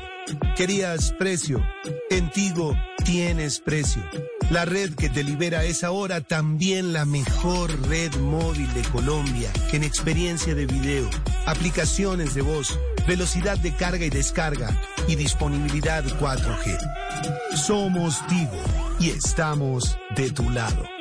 Querías 0.55 1.13
precio, 1.13 1.63
en 2.09 2.29
Tigo 2.31 2.75
tienes 3.05 3.59
precio. 3.59 4.03
La 4.49 4.65
red 4.65 4.93
que 4.95 5.09
te 5.09 5.23
libera 5.23 5.65
es 5.65 5.83
ahora 5.83 6.21
también 6.21 6.93
la 6.93 7.05
mejor 7.05 7.69
red 7.87 8.15
móvil 8.15 8.73
de 8.73 8.81
Colombia, 8.83 9.51
en 9.71 9.83
experiencia 9.83 10.55
de 10.55 10.65
video, 10.65 11.09
aplicaciones 11.45 12.33
de 12.33 12.41
voz, 12.41 12.79
velocidad 13.07 13.57
de 13.57 13.75
carga 13.75 14.05
y 14.05 14.09
descarga 14.09 14.69
y 15.07 15.15
disponibilidad 15.15 16.03
4G. 16.03 17.55
Somos 17.55 18.25
Tigo 18.27 18.63
y 18.99 19.09
estamos 19.09 19.97
de 20.15 20.31
tu 20.31 20.49
lado. 20.49 20.96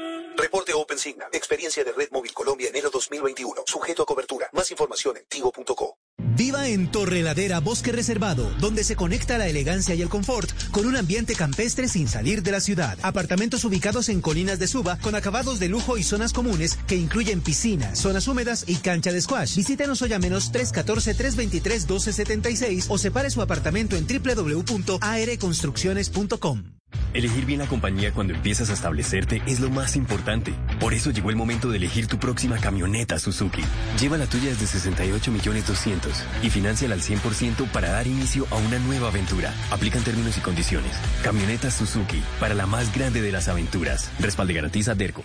Reporte 0.57 0.73
Open 0.73 0.99
Signal. 0.99 1.28
Experiencia 1.33 1.85
de 1.85 1.93
Red 1.93 2.09
Móvil 2.12 2.33
Colombia 2.33 2.70
enero 2.70 2.89
2021. 2.91 3.65
Sujeto 3.67 4.05
a 4.05 4.07
cobertura. 4.07 4.49
Más 4.55 4.70
información 4.70 5.18
en 5.18 5.26
tigo.co. 5.26 5.99
Viva 6.35 6.67
en 6.68 6.91
Torre 6.91 7.23
Ladera 7.23 7.60
Bosque 7.60 7.93
Reservado, 7.93 8.49
donde 8.59 8.83
se 8.83 8.97
conecta 8.97 9.36
la 9.36 9.49
elegancia 9.49 9.94
y 9.94 10.01
el 10.01 10.09
confort 10.09 10.51
con 10.70 10.86
un 10.86 10.97
ambiente 10.97 11.35
campestre 11.35 11.89
sin 11.89 12.09
salir 12.09 12.43
de 12.43 12.52
la 12.52 12.60
ciudad. 12.60 12.97
Apartamentos 13.02 13.67
ubicados 13.67 14.09
en 14.09 14.23
colinas 14.23 14.59
de 14.59 14.67
suba 14.67 14.97
con 15.02 15.15
acabados 15.15 15.59
de 15.59 15.68
lujo 15.68 15.99
y 15.99 16.02
zonas 16.02 16.33
comunes 16.33 16.78
que 16.89 16.97
incluyen 16.97 17.43
piscina, 17.43 17.94
zonas 17.94 18.26
húmedas 18.26 18.65
y 18.67 18.76
cancha 18.76 19.12
de 19.12 19.20
squash. 19.20 19.57
Visítenos 19.57 20.01
hoy 20.01 20.15
a 20.15 20.18
menos 20.18 20.55
314-323-1276 20.55 22.86
o 22.89 22.97
separe 22.97 23.31
su 23.31 23.43
apartamento 23.43 23.94
en 23.94 24.07
www.areconstrucciones.com. 24.07 26.76
Elegir 27.17 27.47
bien 27.47 27.61
la 27.61 27.67
compañía 27.67 28.13
cuando 28.13 28.35
empiezas 28.35 28.69
a 28.69 28.75
establecerte 28.75 29.43
es 29.47 29.61
lo 29.61 29.71
más 29.71 29.97
importante. 29.97 30.53
Por 30.79 30.93
eso 30.93 31.11
llegó 31.11 31.31
el 31.31 31.37
momento 31.37 31.71
de 31.71 31.79
elegir 31.79 32.09
tu 32.09 32.19
próxima 32.19 32.59
camioneta 32.59 33.19
Suzuki. 33.19 33.63
Lleva 33.99 34.19
la 34.19 34.27
tuya 34.27 34.51
desde 34.51 34.67
68 34.67 35.33
millones 35.33 35.67
200 35.67 36.13
y 36.43 36.51
financiala 36.51 36.95
al 36.95 37.01
100% 37.01 37.69
para 37.69 37.89
dar 37.89 38.07
inicio 38.07 38.47
a 38.51 38.57
una 38.57 38.79
nueva 38.81 39.09
aventura. 39.09 39.55
Aplican 39.71 40.05
términos 40.05 40.37
y 40.37 40.41
condiciones. 40.41 40.93
Camioneta 41.23 41.71
Suzuki 41.71 42.23
para 42.39 42.55
la 42.55 42.67
más 42.67 42.95
grande 42.95 43.23
de 43.23 43.33
las 43.33 43.49
aventuras. 43.49 44.11
Respalde 44.21 44.53
garantiza 44.53 44.95
Derco. 44.95 45.25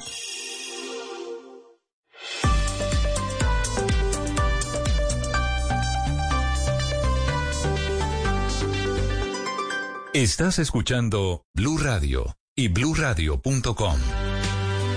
Estás 10.13 10.59
escuchando 10.59 11.45
Blue 11.53 11.77
Radio 11.77 12.35
y 12.53 12.67
bluradio.com. 12.67 13.95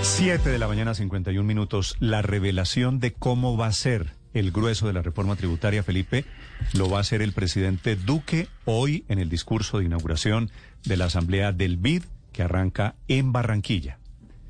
7 0.03 0.49
de 0.49 0.59
la 0.59 0.67
mañana, 0.67 0.93
51 0.93 1.47
minutos. 1.47 1.95
La 2.01 2.21
revelación 2.21 2.99
de 2.99 3.13
cómo 3.13 3.57
va 3.57 3.69
a 3.69 3.73
ser 3.73 4.15
el 4.33 4.51
grueso 4.51 4.89
de 4.89 4.93
la 4.93 5.03
reforma 5.03 5.37
tributaria, 5.37 5.85
Felipe, 5.85 6.25
lo 6.73 6.91
va 6.91 6.99
a 6.99 7.03
hacer 7.03 7.23
el 7.23 7.33
presidente 7.33 7.95
Duque 7.95 8.49
hoy 8.65 9.05
en 9.09 9.21
el 9.21 9.29
discurso 9.29 9.79
de 9.79 9.85
inauguración 9.85 10.51
de 10.85 10.97
la 10.97 11.05
Asamblea 11.05 11.53
del 11.53 11.77
BID 11.77 12.03
que 12.33 12.43
arranca 12.43 12.97
en 13.07 13.31
Barranquilla. 13.31 14.01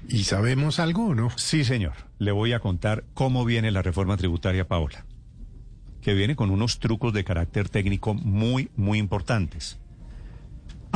¿Y 0.08 0.24
sabemos 0.24 0.78
algo 0.78 1.14
no? 1.14 1.28
Sí, 1.36 1.64
señor. 1.64 1.92
Le 2.18 2.32
voy 2.32 2.54
a 2.54 2.60
contar 2.60 3.04
cómo 3.12 3.44
viene 3.44 3.70
la 3.70 3.82
reforma 3.82 4.16
tributaria, 4.16 4.66
Paola. 4.66 5.04
Que 6.00 6.14
viene 6.14 6.36
con 6.36 6.50
unos 6.50 6.78
trucos 6.78 7.12
de 7.12 7.22
carácter 7.22 7.68
técnico 7.68 8.14
muy, 8.14 8.70
muy 8.76 8.98
importantes. 8.98 9.78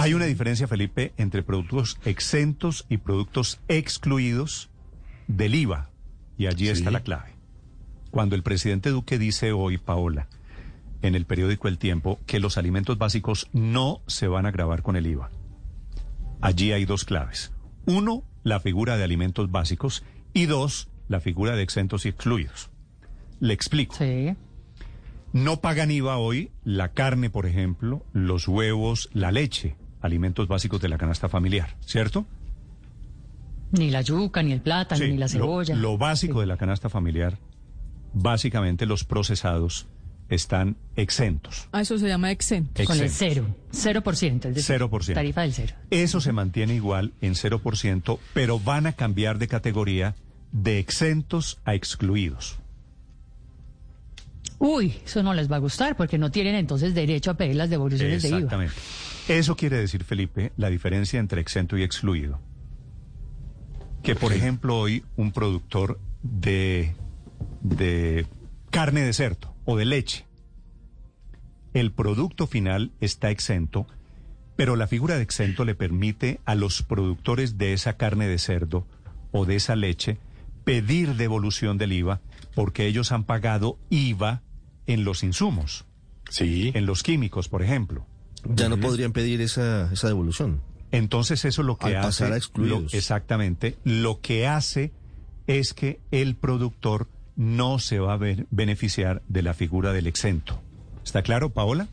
Hay 0.01 0.15
una 0.15 0.27
diferencia, 0.27 0.69
Felipe, 0.69 1.13
entre 1.17 1.43
productos 1.43 1.99
exentos 2.05 2.87
y 2.89 2.99
productos 2.99 3.59
excluidos 3.67 4.71
del 5.27 5.57
IVA. 5.57 5.91
Y 6.37 6.47
allí 6.47 6.69
está 6.69 6.93
la 6.93 7.01
clave. 7.01 7.35
Cuando 8.13 8.37
el 8.37 8.45
presidente 8.45 8.91
Duque 8.91 9.19
dice 9.19 9.51
hoy, 9.51 9.77
Paola, 9.77 10.29
en 11.03 11.17
el 11.17 11.25
periódico 11.25 11.67
El 11.67 11.79
Tiempo, 11.79 12.21
que 12.27 12.39
los 12.39 12.59
alimentos 12.59 12.97
básicos 12.97 13.49
no 13.53 14.01
se 14.07 14.29
van 14.29 14.47
a 14.47 14.53
grabar 14.53 14.83
con 14.83 14.95
el 14.95 15.05
IVA. 15.05 15.33
Allí 16.41 16.71
hay 16.71 16.85
dos 16.85 17.05
claves. 17.05 17.51
Uno, 17.85 18.23
la 18.45 18.61
figura 18.61 18.99
de 18.99 19.03
alimentos 19.03 19.51
básicos 19.51 20.05
y 20.33 20.47
dos, 20.47 20.89
la 21.09 21.19
figura 21.19 21.57
de 21.57 21.65
exentos 21.65 22.07
y 22.07 22.11
excluidos. 22.11 22.71
Le 23.41 23.53
explico. 23.53 23.97
No 25.33 25.61
pagan 25.61 25.91
IVA 25.91 26.19
hoy 26.19 26.53
la 26.63 26.93
carne, 26.93 27.31
por 27.31 27.47
ejemplo, 27.47 28.07
los 28.13 28.47
huevos, 28.47 29.11
la 29.13 29.33
leche 29.33 29.75
alimentos 30.01 30.49
básicos 30.49 30.81
de 30.81 30.89
la 30.89 30.99
canasta 30.99 31.29
familiar, 31.29 31.77
¿cierto? 31.81 32.27
Ni 33.73 33.91
la 33.91 34.01
yuca, 34.01 34.43
ni 34.43 34.53
el 34.53 34.61
plátano, 34.61 35.05
ni 35.05 35.17
la 35.17 35.29
cebolla. 35.29 35.75
Lo, 35.75 35.99
básico 35.99 36.41
de 36.41 36.47
la 36.47 36.57
canasta 36.57 36.89
familiar, 36.89 37.39
básicamente 38.15 38.87
los 38.87 39.05
procesados 39.05 39.87
están 40.29 40.77
exentos. 40.97 41.69
Ah, 41.73 41.83
eso 41.83 41.99
se 41.99 42.07
llama 42.07 42.31
exento. 42.31 42.85
Con 42.85 42.99
el 42.99 43.11
cero, 43.11 43.47
cero 43.71 44.03
por 44.03 44.17
ciento, 44.17 44.49
es 44.49 44.55
decir, 44.55 44.77
0%. 44.81 45.15
tarifa 45.15 45.43
del 45.43 45.53
cero. 45.53 45.75
Eso 45.91 46.21
se 46.21 46.33
mantiene 46.33 46.75
igual 46.75 47.13
en 47.21 47.35
0%, 47.35 48.19
pero 48.35 48.59
van 48.59 48.87
a 48.87 48.93
cambiar 48.93 49.39
de 49.39 49.49
categoría 49.49 50.15
de 50.53 50.79
exentos 50.79 51.61
a 51.65 51.75
excluidos. 51.75 52.59
Uy, 54.59 54.95
eso 55.05 55.23
no 55.23 55.35
les 55.35 55.51
va 55.51 55.57
a 55.57 55.61
gustar 55.61 55.97
porque 55.97 56.19
no 56.19 56.31
tienen 56.31 56.57
entonces 56.57 56.95
derecho 56.95 57.31
a 57.31 57.35
pedir 57.35 57.57
las 57.57 57.71
devoluciones 57.71 58.23
de 58.23 58.29
IVA. 58.29 58.39
Exactamente. 58.39 58.75
Eso 59.29 59.57
quiere 59.57 59.77
decir, 59.79 60.05
Felipe, 60.05 60.53
la 60.57 60.71
diferencia 60.71 61.21
entre 61.21 61.41
exento 61.41 61.77
y 61.77 61.83
excluido. 61.83 62.41
Que, 64.03 64.15
por 64.15 64.33
ejemplo, 64.33 64.79
hoy 64.79 65.05
un 65.17 65.33
productor 65.33 66.01
de, 66.23 66.95
de 67.61 68.27
carne 68.71 69.03
de 69.03 69.13
cerdo 69.13 69.55
o 69.65 69.77
de 69.77 69.85
leche, 69.85 70.27
el 71.75 71.93
producto 71.93 72.47
final 72.47 72.91
está 73.01 73.31
exento, 73.31 73.87
pero 74.57 74.77
la 74.77 74.87
figura 74.87 75.17
de 75.17 75.23
exento 75.23 75.65
le 75.65 75.75
permite 75.75 76.41
a 76.45 76.55
los 76.55 76.83
productores 76.83 77.59
de 77.59 77.75
esa 77.75 77.97
carne 77.97 78.27
de 78.27 78.39
cerdo 78.39 78.87
o 79.31 79.45
de 79.45 79.57
esa 79.57 79.77
leche 79.77 80.19
pedir 80.65 81.15
devolución 81.15 81.79
del 81.79 81.93
IVA 81.93 82.21
porque 82.55 82.87
ellos 82.87 83.13
han 83.13 83.25
pagado 83.25 83.79
IVA 83.91 84.43
en 84.89 85.05
los 85.05 85.23
insumos. 85.23 85.85
Sí. 86.29 86.73
En 86.75 86.85
los 86.87 87.05
químicos, 87.05 87.49
por 87.49 87.63
ejemplo. 87.63 88.05
Ya 88.45 88.69
no 88.69 88.79
podrían 88.79 89.13
pedir 89.13 89.41
esa, 89.41 89.93
esa 89.93 90.09
devolución. 90.09 90.61
Entonces 90.91 91.45
eso 91.45 91.63
lo 91.63 91.77
que 91.77 91.87
Al 91.87 91.97
hace... 91.97 92.07
pasar 92.09 92.33
a 92.33 92.37
excluidos. 92.37 92.93
lo- 92.93 92.99
exactamente. 92.99 93.77
Lo 93.85 94.21
que 94.21 94.47
hace 94.49 94.93
es 95.47 95.75
que 95.75 96.01
el 96.11 96.35
productor 96.35 97.09
no 97.37 97.79
se 97.79 97.99
va 98.01 98.15
a 98.15 98.17
ver- 98.17 98.47
beneficiar 98.51 99.23
de 99.29 99.43
la 99.43 99.55
figura 99.55 99.93
del 99.93 100.07
exento. 100.07 100.61
¿Está 101.05 101.23
claro, 101.23 101.51
Paola? 101.51 101.89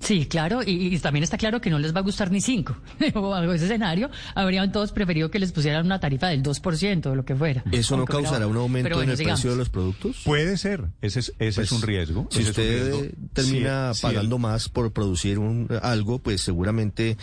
Sí, 0.00 0.24
claro, 0.26 0.62
y, 0.64 0.94
y 0.94 0.98
también 0.98 1.22
está 1.22 1.36
claro 1.36 1.60
que 1.60 1.68
no 1.68 1.78
les 1.78 1.94
va 1.94 1.98
a 2.00 2.02
gustar 2.02 2.30
ni 2.30 2.40
cinco. 2.40 2.74
o 3.14 3.34
algo 3.34 3.50
de 3.52 3.56
ese 3.56 3.66
escenario, 3.66 4.10
habrían 4.34 4.72
todos 4.72 4.92
preferido 4.92 5.30
que 5.30 5.38
les 5.38 5.52
pusieran 5.52 5.84
una 5.84 6.00
tarifa 6.00 6.28
del 6.28 6.42
2% 6.42 7.06
o 7.06 7.14
lo 7.14 7.24
que 7.26 7.36
fuera. 7.36 7.62
¿Eso 7.70 7.96
no 7.98 8.06
causará 8.06 8.46
un 8.46 8.56
aumento 8.56 8.88
bueno, 8.88 9.02
en 9.04 9.10
el 9.10 9.16
sigamos. 9.18 9.40
precio 9.40 9.50
de 9.52 9.56
los 9.58 9.68
productos? 9.68 10.22
Puede 10.24 10.56
ser. 10.56 10.86
Ese 11.02 11.20
es, 11.20 11.34
ese 11.38 11.48
es 11.48 11.54
Pues, 11.56 11.72
un 11.72 11.82
riesgo. 11.82 12.26
Si 12.30 12.40
es 12.40 12.48
usted 12.48 12.92
riesgo. 12.92 13.16
termina 13.34 13.92
Sí, 13.94 14.00
sí, 14.00 14.06
pagando 14.06 14.38
más 14.38 14.68
por 14.70 14.90
producir 14.92 15.38
un, 15.38 15.68
algo, 15.82 16.18
pues 16.18 16.40
seguramente 16.40 17.18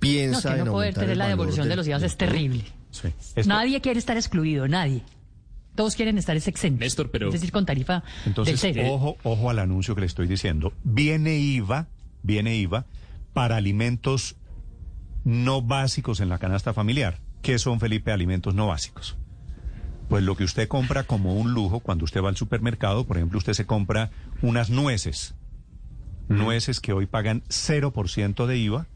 piensa 0.00 0.50
No, 0.50 0.54
que 0.54 0.60
en 0.60 0.64
no 0.66 0.72
poder 0.72 0.86
aumentar 0.88 1.04
tener 1.04 1.16
la 1.16 1.28
devolución 1.28 1.68
de 1.68 1.76
los 1.76 1.86
IVA 1.86 1.98
es 2.04 2.16
terrible. 2.16 2.64
Sí. 2.90 3.08
Esto- 3.36 3.48
Nadie 3.48 3.80
quiere 3.80 3.98
estar 3.98 4.16
excluido, 4.16 4.66
nadie. 4.68 5.02
Todos 5.74 5.94
quieren 5.94 6.16
estar 6.18 6.36
es 6.36 6.48
exentos. 6.48 6.80
Néstor, 6.80 7.10
pero- 7.10 7.28
Es 7.28 7.34
decir, 7.34 7.52
con 7.52 7.66
tarifa 7.66 8.02
Entonces, 8.24 8.60
del 8.62 8.86
ojo, 8.86 9.16
ojo 9.22 9.50
al 9.50 9.58
anuncio 9.58 9.94
que 9.94 10.00
le 10.00 10.06
estoy 10.06 10.26
diciendo. 10.26 10.72
Viene 10.84 11.36
IVA, 11.38 11.86
viene 12.26 12.56
IVA 12.56 12.86
para 13.32 13.56
alimentos 13.56 14.36
no 15.24 15.62
básicos 15.62 16.20
en 16.20 16.28
la 16.28 16.38
canasta 16.38 16.74
familiar. 16.74 17.20
¿Qué 17.42 17.58
son, 17.58 17.80
Felipe, 17.80 18.12
alimentos 18.12 18.54
no 18.54 18.66
básicos? 18.66 19.16
Pues 20.08 20.22
lo 20.22 20.36
que 20.36 20.44
usted 20.44 20.68
compra 20.68 21.04
como 21.04 21.34
un 21.34 21.52
lujo 21.52 21.80
cuando 21.80 22.04
usted 22.04 22.22
va 22.22 22.28
al 22.28 22.36
supermercado, 22.36 23.04
por 23.04 23.16
ejemplo, 23.16 23.38
usted 23.38 23.54
se 23.54 23.66
compra 23.66 24.10
unas 24.42 24.70
nueces. 24.70 25.34
Nueces 26.28 26.80
que 26.80 26.92
hoy 26.92 27.06
pagan 27.06 27.42
0% 27.48 28.46
de 28.46 28.58
IVA. 28.58 28.86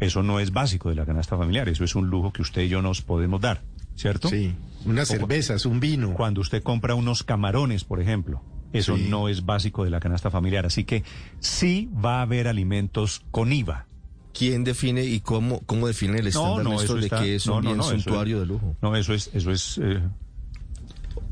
Eso 0.00 0.22
no 0.22 0.38
es 0.38 0.52
básico 0.52 0.90
de 0.90 0.94
la 0.94 1.06
canasta 1.06 1.36
familiar, 1.36 1.68
eso 1.68 1.82
es 1.82 1.94
un 1.94 2.08
lujo 2.08 2.32
que 2.32 2.42
usted 2.42 2.62
y 2.62 2.68
yo 2.68 2.82
nos 2.82 3.02
podemos 3.02 3.40
dar, 3.40 3.62
¿cierto? 3.96 4.28
Sí, 4.28 4.54
unas 4.84 5.08
cervezas, 5.08 5.66
un 5.66 5.80
vino. 5.80 6.14
Cuando 6.14 6.40
usted 6.40 6.62
compra 6.62 6.94
unos 6.94 7.24
camarones, 7.24 7.84
por 7.84 8.00
ejemplo, 8.00 8.42
eso 8.78 8.96
Sí. 8.96 9.06
no 9.08 9.28
es 9.28 9.44
básico 9.44 9.84
de 9.84 9.90
la 9.90 10.00
canasta 10.00 10.30
familiar. 10.30 10.66
Así 10.66 10.84
que 10.84 11.02
sí 11.40 11.88
va 12.04 12.18
a 12.18 12.22
haber 12.22 12.48
alimentos 12.48 13.22
con 13.30 13.52
IVA. 13.52 13.86
¿Quién 14.32 14.64
define 14.64 15.02
y 15.04 15.20
cómo, 15.20 15.60
cómo 15.66 15.86
define 15.86 16.18
el 16.18 16.26
estándar 16.26 16.66
Néstor, 16.66 16.84
eso 16.84 16.94
de 16.96 17.04
está- 17.04 17.22
que 17.22 17.34
es 17.36 17.46
no, 17.46 17.56
un 17.56 17.64
no, 17.64 17.70
bien 17.70 17.76
no, 17.78 17.92
es- 17.92 18.04
de 18.40 18.46
lujo? 18.46 18.76
No, 18.82 18.94
eso 18.96 19.14
es, 19.14 19.30
eso 19.32 19.50
es. 19.50 19.78
eh, 19.82 20.00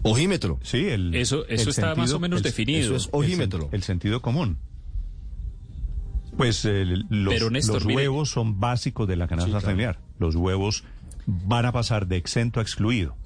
Ojímetro. 0.02 0.58
sí, 0.62 0.86
el. 0.88 1.14
Eso- 1.14 1.46
eso 1.48 1.62
el 1.64 1.68
está 1.68 1.94
más 1.94 2.12
o 2.12 2.18
menos 2.20 2.38
el- 2.38 2.42
definido. 2.44 2.80
Eso 2.80 2.96
es 2.96 3.04
El 3.04 3.10
ojímetro. 3.12 3.68
El, 3.72 3.82
sentido 3.82 4.22
común. 4.22 4.56
Pues 6.36 6.64
eh, 6.64 6.84
los, 7.10 7.32
Pero, 7.34 7.50
Néstor, 7.50 7.74
los 7.76 7.84
mire- 7.86 7.96
huevos 8.08 8.30
son 8.30 8.58
básicos 8.58 9.06
de 9.06 9.16
la 9.16 9.28
canasta 9.28 9.46
Sí, 9.46 9.50
claro. 9.52 9.66
familiar. 9.66 9.98
Los 10.18 10.34
huevos 10.34 10.84
van 11.26 11.66
a 11.66 11.72
pasar 11.72 12.06
de 12.06 12.16
exento 12.16 12.58
a 12.60 12.62
excluido. 12.62 13.16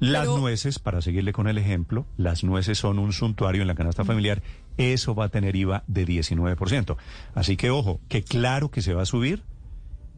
Las 0.00 0.22
Pero- 0.22 0.38
nueces, 0.38 0.78
para 0.78 1.00
seguirle 1.00 1.32
con 1.32 1.46
el 1.48 1.56
ejemplo, 1.58 2.06
las 2.16 2.44
nueces 2.44 2.78
son 2.78 2.98
un 2.98 3.12
suntuario 3.12 3.62
en 3.62 3.68
la 3.68 3.74
canasta 3.74 4.04
familiar. 4.04 4.42
Eso 4.76 5.14
va 5.14 5.26
a 5.26 5.28
tener 5.28 5.54
IVA 5.56 5.84
de 5.86 6.04
19%. 6.04 6.96
Así 7.34 7.56
que 7.56 7.70
ojo, 7.70 8.00
que 8.08 8.22
claro 8.22 8.70
que 8.70 8.82
se 8.82 8.92
va 8.94 9.02
a 9.02 9.06
subir. 9.06 9.42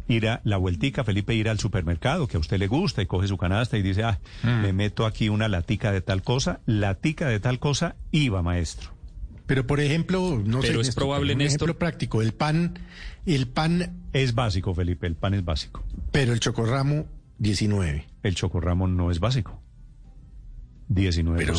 Ir 0.09 0.29
a 0.29 0.41
la 0.45 0.57
vueltica, 0.57 1.03
Felipe, 1.03 1.35
ir 1.35 1.49
al 1.49 1.59
supermercado, 1.59 2.29
que 2.29 2.37
a 2.37 2.41
usted 2.41 2.59
le 2.61 2.69
gusta 2.69 3.03
y 3.03 3.07
coge 3.07 3.27
su 3.27 3.37
canasta 3.37 3.77
y 3.77 3.83
dice, 3.83 4.05
ah, 4.05 4.21
me 4.45 4.73
meto 4.73 5.05
aquí 5.05 5.29
una 5.29 5.49
latica 5.49 5.91
de 5.91 6.01
tal 6.01 6.23
cosa, 6.23 6.61
latica 6.65 7.27
de 7.29 7.41
tal 7.41 7.59
cosa, 7.59 7.97
IVA, 8.13 8.41
maestro. 8.41 8.91
Pero 9.47 9.67
por 9.67 9.81
ejemplo, 9.81 10.41
no 10.45 10.63
sé, 10.63 10.69
Pero 10.69 10.81
es 10.81 10.87
Néstor, 10.89 11.03
probable, 11.03 11.33
un 11.33 11.41
Néstor- 11.41 11.47
ejemplo 11.47 11.79
práctico, 11.79 12.23
el 12.23 12.33
pan, 12.35 12.79
el 13.27 13.49
pan, 13.49 13.97
Es 14.13 14.35
básico, 14.35 14.75
Felipe, 14.75 15.07
el 15.09 15.17
pan 15.17 15.35
es 15.35 15.45
básico. 15.45 15.85
pero 16.13 16.33
el 16.33 16.39
chocorramo 16.41 17.07
19. 17.39 18.07
El 18.23 18.35
chocorramo 18.37 18.87
no 18.87 19.11
es 19.11 19.19
básico. 19.19 19.61
19%. 20.91 21.37
Pero 21.37 21.55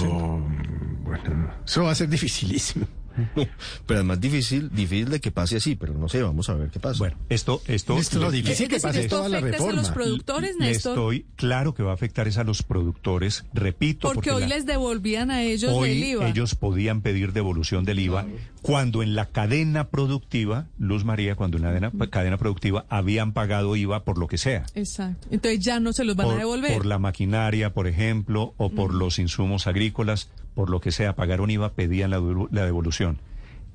bueno, 1.03 1.53
eso 1.65 1.83
va 1.83 1.91
a 1.91 1.95
ser 1.95 2.09
dificilísimo. 2.09 2.85
Pero 3.87 3.99
es 4.01 4.05
más 4.05 4.19
difícil, 4.19 4.69
difícil 4.73 5.09
de 5.09 5.19
que 5.19 5.31
pase 5.31 5.57
así, 5.57 5.75
pero 5.75 5.93
no 5.93 6.07
sé, 6.09 6.21
vamos 6.21 6.49
a 6.49 6.53
ver 6.55 6.69
qué 6.69 6.79
pasa. 6.79 6.99
Bueno, 6.99 7.17
esto, 7.29 7.61
esto, 7.67 7.97
Esto 7.97 8.17
es 8.17 8.23
lo 8.23 8.31
difícil 8.31 8.65
Es 8.65 8.69
que 8.69 8.79
pase 8.79 9.01
esto 9.01 9.17
toda 9.17 9.29
la 9.29 9.37
afecta 9.39 9.57
es 9.57 9.61
a 9.63 9.65
reforma. 9.65 9.81
los 9.81 9.91
productores, 9.91 10.55
Néstor, 10.57 10.91
estoy 10.93 11.25
claro 11.35 11.73
que 11.73 11.83
va 11.83 11.91
a 11.91 11.93
afectar 11.95 12.27
es 12.27 12.37
a 12.37 12.43
los 12.43 12.63
productores, 12.63 13.45
repito, 13.53 14.11
porque, 14.13 14.31
hoy 14.31 14.41
la- 14.43 14.47
les 14.49 14.65
devolvían 14.65 15.31
a 15.31 15.41
ellos 15.43 15.71
hoy 15.73 15.91
el 15.91 16.03
IVA. 16.03 16.29
ellos 16.29 16.55
podían 16.55 17.01
pedir 17.01 17.33
devolución 17.33 17.85
del 17.85 17.99
IVA 17.99 18.25
cuando 18.61 19.01
en 19.03 19.15
la 19.15 19.25
cadena 19.27 19.87
productiva, 19.89 20.67
Luz 20.77 21.05
María, 21.05 21.35
cuando 21.35 21.57
en 21.57 21.63
la 21.63 21.69
cadena, 21.69 21.91
cadena 22.09 22.37
productiva 22.37 22.85
habían 22.89 23.33
pagado 23.33 23.75
IVA 23.75 24.03
por 24.03 24.17
lo 24.17 24.27
que 24.27 24.37
sea. 24.37 24.65
Exacto. 24.75 25.27
Entonces 25.31 25.59
ya 25.59 25.79
no 25.79 25.93
se 25.93 26.03
los 26.03 26.15
van 26.15 26.27
por, 26.27 26.35
a 26.35 26.39
devolver. 26.39 26.73
por 26.73 26.85
la 26.85 26.99
maquinaria, 26.99 27.73
por 27.73 27.87
ejemplo, 27.87 28.53
o 28.57 28.69
por 28.69 28.93
los 28.93 29.19
insumos 29.19 29.67
agrícolas, 29.67 30.29
por 30.57 30.71
lo 30.71 30.81
que 30.81 30.91
sea, 30.91 31.15
pagaron 31.15 31.51
IVA, 31.51 31.73
pedían 31.73 32.09
la, 32.09 32.17
devolu- 32.19 32.47
la 32.49 32.65
devolución. 32.65 33.19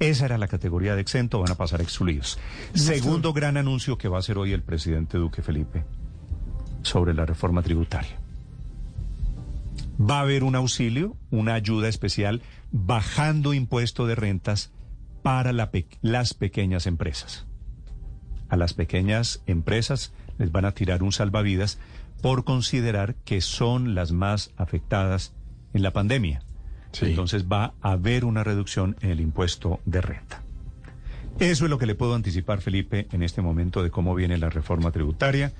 Esa 0.00 0.24
era 0.24 0.36
la 0.36 0.48
categoría 0.48 0.96
de 0.96 1.00
exento, 1.00 1.38
van 1.38 1.52
a 1.52 1.54
pasar 1.54 1.80
excluidos. 1.80 2.40
Segundo 2.74 3.32
gran 3.32 3.56
anuncio 3.56 3.96
que 3.98 4.08
va 4.08 4.16
a 4.16 4.18
hacer 4.18 4.36
hoy 4.36 4.52
el 4.52 4.62
presidente 4.64 5.16
Duque 5.16 5.42
Felipe 5.42 5.84
sobre 6.82 7.14
la 7.14 7.24
reforma 7.24 7.62
tributaria. 7.62 8.18
Va 10.00 10.18
a 10.18 10.22
haber 10.22 10.42
un 10.42 10.56
auxilio, 10.56 11.16
una 11.30 11.54
ayuda 11.54 11.86
especial, 11.88 12.42
bajando 12.72 13.54
impuesto 13.54 14.08
de 14.08 14.16
rentas 14.16 14.72
para 15.22 15.52
la 15.52 15.70
pe- 15.70 15.86
las 16.00 16.34
pequeñas 16.34 16.88
empresas. 16.88 17.46
A 18.48 18.56
las 18.56 18.74
pequeñas 18.74 19.40
empresas 19.46 20.12
les 20.36 20.50
van 20.50 20.64
a 20.64 20.72
tirar 20.72 21.04
un 21.04 21.12
salvavidas 21.12 21.78
por 22.22 22.42
considerar 22.42 23.14
que 23.24 23.40
son 23.40 23.94
las 23.94 24.10
más 24.10 24.50
afectadas 24.56 25.32
en 25.74 25.82
la 25.84 25.92
pandemia. 25.92 26.42
Sí. 26.92 27.06
Entonces 27.06 27.46
va 27.50 27.74
a 27.80 27.92
haber 27.92 28.24
una 28.24 28.44
reducción 28.44 28.96
en 29.00 29.10
el 29.10 29.20
impuesto 29.20 29.80
de 29.84 30.00
renta. 30.00 30.42
Eso 31.38 31.64
es 31.64 31.70
lo 31.70 31.78
que 31.78 31.86
le 31.86 31.94
puedo 31.94 32.14
anticipar, 32.14 32.60
Felipe, 32.60 33.08
en 33.12 33.22
este 33.22 33.42
momento 33.42 33.82
de 33.82 33.90
cómo 33.90 34.14
viene 34.14 34.38
la 34.38 34.50
reforma 34.50 34.92
tributaria. 34.92 35.52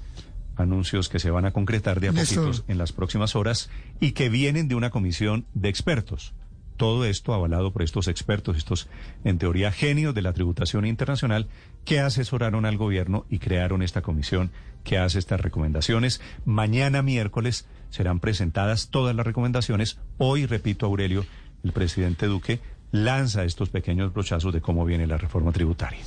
Anuncios 0.57 1.09
que 1.09 1.19
se 1.19 1.31
van 1.31 1.47
a 1.47 1.53
concretar 1.53 1.99
de 1.99 2.09
a 2.09 2.13
Néstor. 2.13 2.45
poquitos 2.45 2.65
en 2.69 2.79
las 2.79 2.93
próximas 2.93 3.35
horas 3.35 3.71
y 3.99 4.13
que 4.13 4.29
vienen 4.29 4.69
de 4.69 4.75
una 4.75 4.91
comisión 4.91 5.47
de 5.55 5.71
expertos. 5.71 6.35
Todo 6.77 7.05
esto 7.05 7.33
avalado 7.33 7.73
por 7.73 7.83
estos 7.83 8.09
expertos, 8.09 8.57
estos 8.57 8.89
en 9.25 9.39
teoría 9.39 9.73
genios 9.73 10.15
de 10.15 10.23
la 10.23 10.33
tributación 10.33 10.85
internacional 10.85 11.49
que 11.85 12.01
asesoraron 12.01 12.67
al 12.67 12.77
gobierno 12.77 13.25
y 13.31 13.39
crearon 13.39 13.83
esta 13.83 14.03
comisión 14.03 14.51
que 14.85 14.99
hace 14.99 15.19
estas 15.19 15.41
recomendaciones. 15.41 16.21
Mañana 16.45 17.03
miércoles 17.03 17.67
serán 17.91 18.21
presentadas 18.21 18.89
todas 18.89 19.15
las 19.15 19.27
recomendaciones. 19.27 19.99
Hoy, 20.19 20.47
repito, 20.47 20.87
Aurelio, 20.87 21.25
el 21.63 21.73
presidente 21.73 22.27
Duque 22.27 22.61
lanza 22.91 23.45
estos 23.45 23.69
pequeños 23.71 24.13
brochazos 24.13 24.53
de 24.53 24.61
cómo 24.61 24.85
viene 24.85 25.07
la 25.07 25.19
reforma 25.19 25.53
tributaria. 25.53 26.01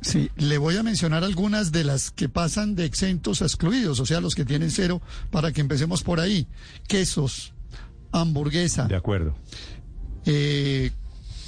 Sí, 0.00 0.30
le 0.36 0.58
voy 0.58 0.76
a 0.76 0.82
mencionar 0.82 1.22
algunas 1.22 1.70
de 1.70 1.84
las 1.84 2.10
que 2.10 2.28
pasan 2.28 2.74
de 2.74 2.84
exentos 2.86 3.40
a 3.40 3.44
excluidos, 3.44 4.00
o 4.00 4.06
sea, 4.06 4.20
los 4.20 4.34
que 4.34 4.44
tienen 4.44 4.70
cero, 4.72 5.00
para 5.30 5.52
que 5.52 5.60
empecemos 5.60 6.02
por 6.02 6.18
ahí. 6.18 6.48
Quesos, 6.88 7.54
hamburguesa, 8.10 8.86
De 8.88 8.96
acuerdo. 8.96 9.36
eh, 10.26 10.90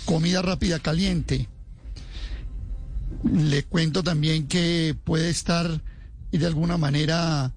comida 0.04 0.40
rápida 0.40 0.78
caliente. 0.78 1.48
Le 3.24 3.62
cuento 3.64 4.02
también 4.02 4.46
que 4.46 4.94
puede 5.02 5.30
estar 5.30 5.80
y 6.34 6.38
de 6.38 6.46
alguna 6.46 6.76
manera 6.76 7.52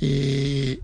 eh, 0.00 0.80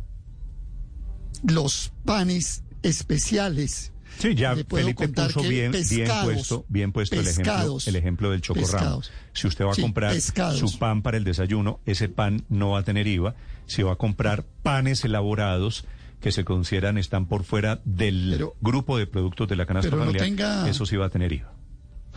los 1.47 1.93
panes 2.05 2.63
especiales. 2.83 3.93
Sí, 4.19 4.35
ya 4.37 4.55
Le 4.55 4.65
puedo 4.65 4.85
Felipe 4.85 5.09
puso 5.09 5.43
bien, 5.43 5.73
bien 5.91 6.09
puesto, 6.25 6.65
bien 6.69 6.93
puesto 6.93 7.17
el 7.19 7.27
ejemplo, 7.27 7.79
el 7.85 7.97
ejemplo 7.97 8.31
del 8.31 8.41
chocorramo. 8.43 9.03
Si 9.33 9.49
usted 9.49 9.65
va 9.65 9.73
a 9.73 9.75
Sí, 9.75 9.83
comprar 9.83 10.13
pescados. 10.13 10.59
su 10.61 10.79
pan 10.79 11.03
para 11.03 11.17
el 11.17 11.25
desayuno, 11.25 11.81
ese 11.85 12.09
pan 12.09 12.45
no 12.49 12.71
va 12.71 12.79
a 12.81 12.83
tener 12.85 13.07
IVA. 13.09 13.35
Si 13.67 13.83
va 13.83 13.95
a 13.95 13.97
comprar 13.97 14.45
panes 14.63 15.05
elaborados 15.05 15.85
que 16.21 16.31
se 16.31 16.45
consideran 16.45 16.97
están 16.97 17.27
por 17.27 17.43
fuera 17.45 17.81
del 17.85 18.31
Pero- 18.33 18.55
grupo 18.61 18.97
de 18.97 19.07
productos 19.09 19.49
de 19.49 19.57
la 19.57 19.67
canasta 19.67 19.91
pero 19.91 20.05
no 20.05 20.13
familiar, 20.13 20.25
tenga- 20.27 20.69
eso 20.71 20.87
sí 20.87 20.97
va 20.97 21.07
a 21.07 21.11
tener 21.11 21.33
IVA. 21.33 21.53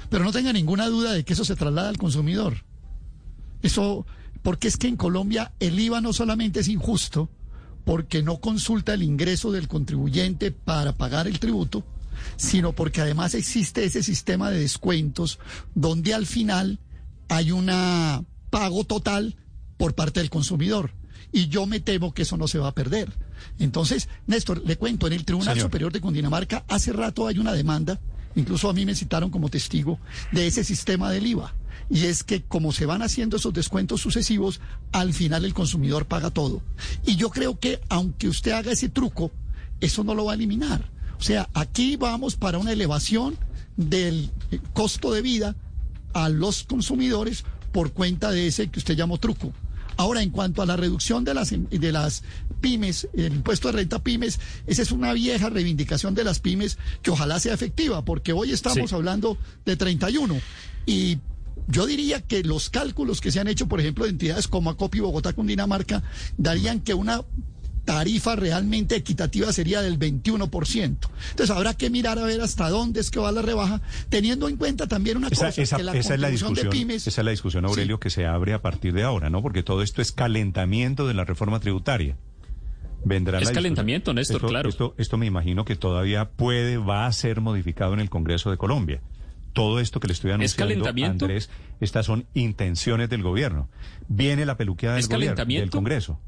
Pero 0.09 0.23
no 0.23 0.31
tenga 0.31 0.53
ninguna 0.53 0.87
duda 0.87 1.13
de 1.13 1.25
que 1.25 1.33
eso 1.33 1.43
se 1.43 1.55
traslada 1.55 1.89
al 1.89 1.97
consumidor. 1.97 2.63
Eso, 3.63 4.05
porque 4.47 4.69
es 4.69 4.77
que 4.77 4.87
en 4.87 4.95
Colombia 4.95 5.51
el 5.59 5.77
IVA 5.77 5.99
no 5.99 6.13
solamente 6.13 6.61
es 6.61 6.69
injusto, 6.69 7.29
porque 7.83 8.23
no 8.23 8.39
consulta 8.39 8.93
el 8.93 9.03
ingreso 9.03 9.51
del 9.51 9.67
contribuyente 9.67 10.51
para 10.51 10.93
pagar 10.93 11.27
el 11.27 11.37
tributo, 11.37 11.83
sino 12.37 12.71
porque 12.71 13.01
además 13.01 13.33
existe 13.33 13.83
ese 13.83 14.03
sistema 14.03 14.49
de 14.49 14.61
descuentos 14.61 15.37
donde 15.75 16.13
al 16.13 16.25
final 16.25 16.79
hay 17.27 17.51
un 17.51 17.69
pago 18.49 18.85
total 18.85 19.35
por 19.75 19.95
parte 19.95 20.21
del 20.21 20.29
consumidor. 20.29 20.93
Y 21.33 21.49
yo 21.49 21.65
me 21.65 21.81
temo 21.81 22.13
que 22.13 22.21
eso 22.21 22.37
no 22.37 22.47
se 22.47 22.57
va 22.57 22.69
a 22.69 22.73
perder. 22.73 23.11
Entonces, 23.59 24.07
Néstor, 24.27 24.63
le 24.65 24.77
cuento, 24.77 25.07
en 25.07 25.13
el 25.13 25.25
Tribunal 25.25 25.59
Superior 25.59 25.91
de 25.91 25.99
Cundinamarca 25.99 26.63
hace 26.69 26.93
rato 26.93 27.27
hay 27.27 27.37
una 27.37 27.51
demanda, 27.51 27.99
incluso 28.37 28.69
a 28.69 28.73
mí 28.73 28.85
me 28.85 28.95
citaron 28.95 29.29
como 29.29 29.49
testigo, 29.49 29.99
de 30.31 30.47
ese 30.47 30.63
sistema 30.63 31.11
del 31.11 31.27
IVA. 31.27 31.53
Y 31.89 32.05
es 32.05 32.23
que 32.23 32.43
como 32.43 32.71
se 32.71 32.85
van 32.85 33.01
haciendo 33.01 33.37
esos 33.37 33.53
descuentos 33.53 34.01
sucesivos, 34.01 34.61
al 34.91 35.13
final 35.13 35.43
el 35.43 35.53
consumidor 35.53 36.05
paga 36.05 36.29
todo. 36.29 36.61
Y 37.05 37.15
yo 37.15 37.29
creo 37.29 37.59
que 37.59 37.81
aunque 37.89 38.29
usted 38.29 38.51
haga 38.51 38.71
ese 38.71 38.89
truco, 38.89 39.31
eso 39.81 40.03
no 40.03 40.13
lo 40.13 40.25
va 40.25 40.33
a 40.33 40.35
eliminar. 40.35 40.89
O 41.19 41.23
sea, 41.23 41.49
aquí 41.53 41.95
vamos 41.95 42.35
para 42.35 42.59
una 42.59 42.71
elevación 42.71 43.37
del 43.75 44.29
costo 44.73 45.11
de 45.11 45.21
vida 45.21 45.55
a 46.13 46.29
los 46.29 46.63
consumidores 46.63 47.43
por 47.71 47.91
cuenta 47.91 48.31
de 48.31 48.47
ese 48.47 48.69
que 48.69 48.79
usted 48.79 48.95
llamó 48.95 49.17
truco. 49.17 49.51
Ahora, 49.97 50.21
en 50.21 50.29
cuanto 50.29 50.61
a 50.61 50.65
la 50.65 50.77
reducción 50.77 51.23
de 51.23 51.33
las, 51.33 51.49
de 51.51 51.91
las 51.91 52.23
pymes, 52.61 53.07
el 53.15 53.33
impuesto 53.33 53.67
de 53.67 53.73
renta 53.73 53.99
pymes, 53.99 54.39
esa 54.67 54.83
es 54.83 54.91
una 54.91 55.11
vieja 55.13 55.49
reivindicación 55.49 56.13
de 56.13 56.23
las 56.23 56.39
pymes 56.39 56.77
que 57.01 57.11
ojalá 57.11 57.39
sea 57.39 57.53
efectiva, 57.53 58.05
porque 58.05 58.31
hoy 58.31 58.51
estamos 58.51 58.93
hablando 58.93 59.37
de 59.65 59.75
31 59.75 60.39
y 60.85 61.17
yo 61.67 61.85
diría 61.85 62.21
que 62.21 62.43
los 62.43 62.69
cálculos 62.69 63.19
que 63.19 63.31
se 63.31 63.39
han 63.39 63.47
hecho, 63.47 63.67
por 63.67 63.79
ejemplo, 63.79 64.05
de 64.05 64.11
entidades 64.11 64.47
como 64.47 64.69
Acopi, 64.69 64.99
Bogotá, 64.99 65.33
Cundinamarca, 65.33 66.03
darían 66.37 66.79
que 66.79 66.93
una 66.93 67.23
tarifa 67.87 68.35
realmente 68.35 68.97
equitativa 68.97 69.51
sería 69.53 69.81
del 69.81 69.97
21%. 69.97 70.97
Entonces 71.31 71.49
habrá 71.49 71.73
que 71.73 71.89
mirar 71.89 72.19
a 72.19 72.23
ver 72.23 72.41
hasta 72.41 72.69
dónde 72.69 72.99
es 72.99 73.09
que 73.09 73.17
va 73.19 73.31
la 73.31 73.41
rebaja, 73.41 73.81
teniendo 74.09 74.49
en 74.49 74.57
cuenta 74.57 74.87
también 74.87 75.15
una 75.15 75.29
cosa, 75.29 75.53
que 75.53 75.61
la 75.81 75.93
esa 75.95 76.13
es 76.15 76.19
la 76.19 76.27
discusión 76.29 76.53
de 76.65 76.69
pymes... 76.69 77.07
Esa 77.07 77.21
es 77.21 77.25
la 77.25 77.31
discusión, 77.31 77.63
Aurelio, 77.65 77.97
que 77.97 78.09
se 78.09 78.25
abre 78.25 78.53
a 78.53 78.61
partir 78.61 78.93
de 78.93 79.03
ahora, 79.03 79.29
¿no? 79.29 79.41
Porque 79.41 79.63
todo 79.63 79.81
esto 79.81 80.01
es 80.01 80.11
calentamiento 80.11 81.07
de 81.07 81.13
la 81.13 81.23
reforma 81.23 81.61
tributaria. 81.61 82.17
Vendrá 83.05 83.37
Es 83.37 83.45
la 83.45 83.51
discusión. 83.51 83.55
calentamiento, 83.63 84.13
Néstor, 84.13 84.35
Esto- 84.35 84.47
claro. 84.49 84.67
Esto, 84.69 84.93
esto 84.97 85.17
me 85.17 85.25
imagino 85.25 85.63
que 85.63 85.77
todavía 85.77 86.29
puede, 86.31 86.75
va 86.77 87.05
a 87.07 87.11
ser 87.13 87.39
modificado 87.39 87.93
en 87.93 88.01
el 88.01 88.09
Congreso 88.09 88.51
de 88.51 88.57
Colombia. 88.57 88.99
Todo 89.53 89.79
esto 89.79 90.01
que 90.01 90.07
le 90.07 90.13
estoy 90.13 90.31
anunciando, 90.31 90.73
calentamiento? 90.73 91.23
Andrés, 91.25 91.49
estas 91.79 92.05
son 92.05 92.25
intenciones 92.33 93.09
del 93.09 93.23
gobierno. 93.23 93.69
Viene 94.09 94.45
la 94.45 94.57
peluqueada 94.57 94.95
del 94.95 95.03
¿Es 95.03 95.07
gobierno, 95.07 95.27
del 95.27 95.35
calentamiento? 95.37 95.77
Congreso. 95.77 96.19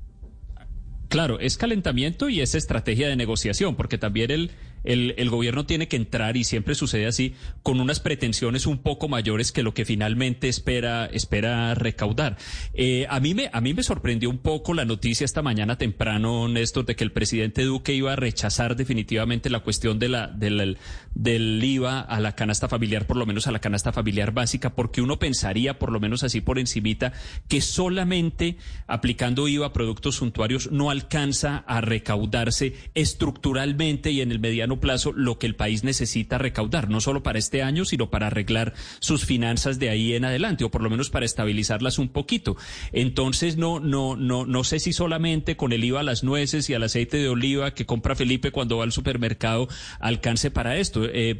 Claro, 1.09 1.39
es 1.39 1.57
calentamiento 1.57 2.29
y 2.29 2.39
es 2.39 2.53
estrategia 2.53 3.07
de 3.09 3.15
negociación, 3.15 3.75
porque 3.75 3.97
también 3.97 4.29
el, 4.29 4.51
el, 4.83 5.15
el 5.17 5.29
gobierno 5.31 5.65
tiene 5.65 5.87
que 5.87 5.95
entrar, 5.95 6.37
y 6.37 6.43
siempre 6.43 6.75
sucede 6.75 7.07
así, 7.07 7.33
con 7.63 7.81
unas 7.81 7.99
pretensiones 7.99 8.67
un 8.67 8.77
poco 8.77 9.07
mayores 9.07 9.51
que 9.51 9.63
lo 9.63 9.73
que 9.73 9.85
finalmente 9.85 10.47
espera, 10.47 11.07
espera 11.07 11.73
recaudar. 11.73 12.37
Eh, 12.75 13.07
a, 13.09 13.19
mí 13.19 13.33
me, 13.33 13.49
a 13.51 13.59
mí 13.59 13.73
me 13.73 13.81
sorprendió 13.81 14.29
un 14.29 14.37
poco 14.37 14.75
la 14.75 14.85
noticia 14.85 15.25
esta 15.25 15.41
mañana 15.41 15.79
temprano, 15.79 16.47
Néstor, 16.47 16.85
de 16.85 16.95
que 16.95 17.03
el 17.03 17.11
presidente 17.11 17.63
Duque 17.63 17.93
iba 17.93 18.13
a 18.13 18.15
rechazar 18.15 18.75
definitivamente 18.75 19.49
la 19.49 19.61
cuestión 19.61 19.97
de 19.97 20.09
la, 20.09 20.27
del, 20.27 20.77
del 21.19 21.61
IVA 21.61 21.99
a 21.99 22.21
la 22.21 22.33
canasta 22.33 22.69
familiar, 22.69 23.05
por 23.05 23.17
lo 23.17 23.25
menos 23.25 23.45
a 23.45 23.51
la 23.51 23.59
canasta 23.59 23.91
familiar 23.91 24.31
básica, 24.31 24.73
porque 24.73 25.01
uno 25.01 25.19
pensaría, 25.19 25.77
por 25.77 25.91
lo 25.91 25.99
menos 25.99 26.23
así 26.23 26.39
por 26.39 26.59
encimita, 26.59 27.11
que 27.49 27.59
solamente 27.59 28.55
aplicando 28.87 29.49
IVA 29.49 29.67
a 29.67 29.73
productos 29.73 30.15
suntuarios 30.15 30.71
no 30.71 30.89
alcanza 30.89 31.57
a 31.67 31.81
recaudarse 31.81 32.73
estructuralmente 32.93 34.11
y 34.11 34.21
en 34.21 34.31
el 34.31 34.39
mediano 34.39 34.79
plazo 34.79 35.11
lo 35.11 35.37
que 35.39 35.47
el 35.47 35.55
país 35.55 35.83
necesita 35.83 36.37
recaudar, 36.37 36.89
no 36.89 37.01
solo 37.01 37.21
para 37.21 37.37
este 37.37 37.63
año, 37.63 37.83
sino 37.83 38.09
para 38.09 38.27
arreglar 38.27 38.73
sus 38.99 39.25
finanzas 39.25 39.77
de 39.77 39.89
ahí 39.89 40.13
en 40.13 40.23
adelante, 40.23 40.63
o 40.63 40.71
por 40.71 40.81
lo 40.81 40.89
menos 40.89 41.09
para 41.09 41.25
estabilizarlas 41.25 41.99
un 41.99 42.07
poquito. 42.07 42.55
Entonces, 42.93 43.57
no, 43.57 43.81
no, 43.81 44.15
no, 44.15 44.45
no 44.45 44.63
sé 44.63 44.79
si 44.79 44.93
solamente 44.93 45.57
con 45.57 45.73
el 45.73 45.83
IVA 45.83 45.99
a 45.99 46.03
las 46.03 46.23
nueces 46.23 46.69
y 46.69 46.75
al 46.75 46.83
aceite 46.83 47.17
de 47.17 47.27
oliva 47.27 47.73
que 47.73 47.85
compra 47.85 48.15
Felipe 48.15 48.51
cuando 48.51 48.77
va 48.77 48.85
al 48.85 48.93
supermercado 48.93 49.67
alcance 49.99 50.49
para 50.49 50.77
esto. 50.77 51.08
Eh, 51.13 51.35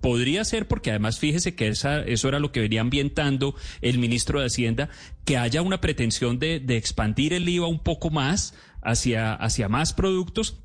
podría 0.00 0.44
ser 0.44 0.68
porque 0.68 0.90
además 0.90 1.18
fíjese 1.18 1.54
que 1.54 1.68
esa, 1.68 2.00
eso 2.00 2.28
era 2.28 2.38
lo 2.38 2.52
que 2.52 2.60
venía 2.60 2.80
ambientando 2.80 3.54
el 3.80 3.98
ministro 3.98 4.40
de 4.40 4.46
Hacienda, 4.46 4.88
que 5.24 5.36
haya 5.36 5.62
una 5.62 5.80
pretensión 5.80 6.38
de, 6.38 6.60
de 6.60 6.76
expandir 6.76 7.32
el 7.32 7.48
IVA 7.48 7.68
un 7.68 7.80
poco 7.80 8.10
más 8.10 8.54
hacia, 8.82 9.34
hacia 9.34 9.68
más 9.68 9.92
productos 9.92 10.60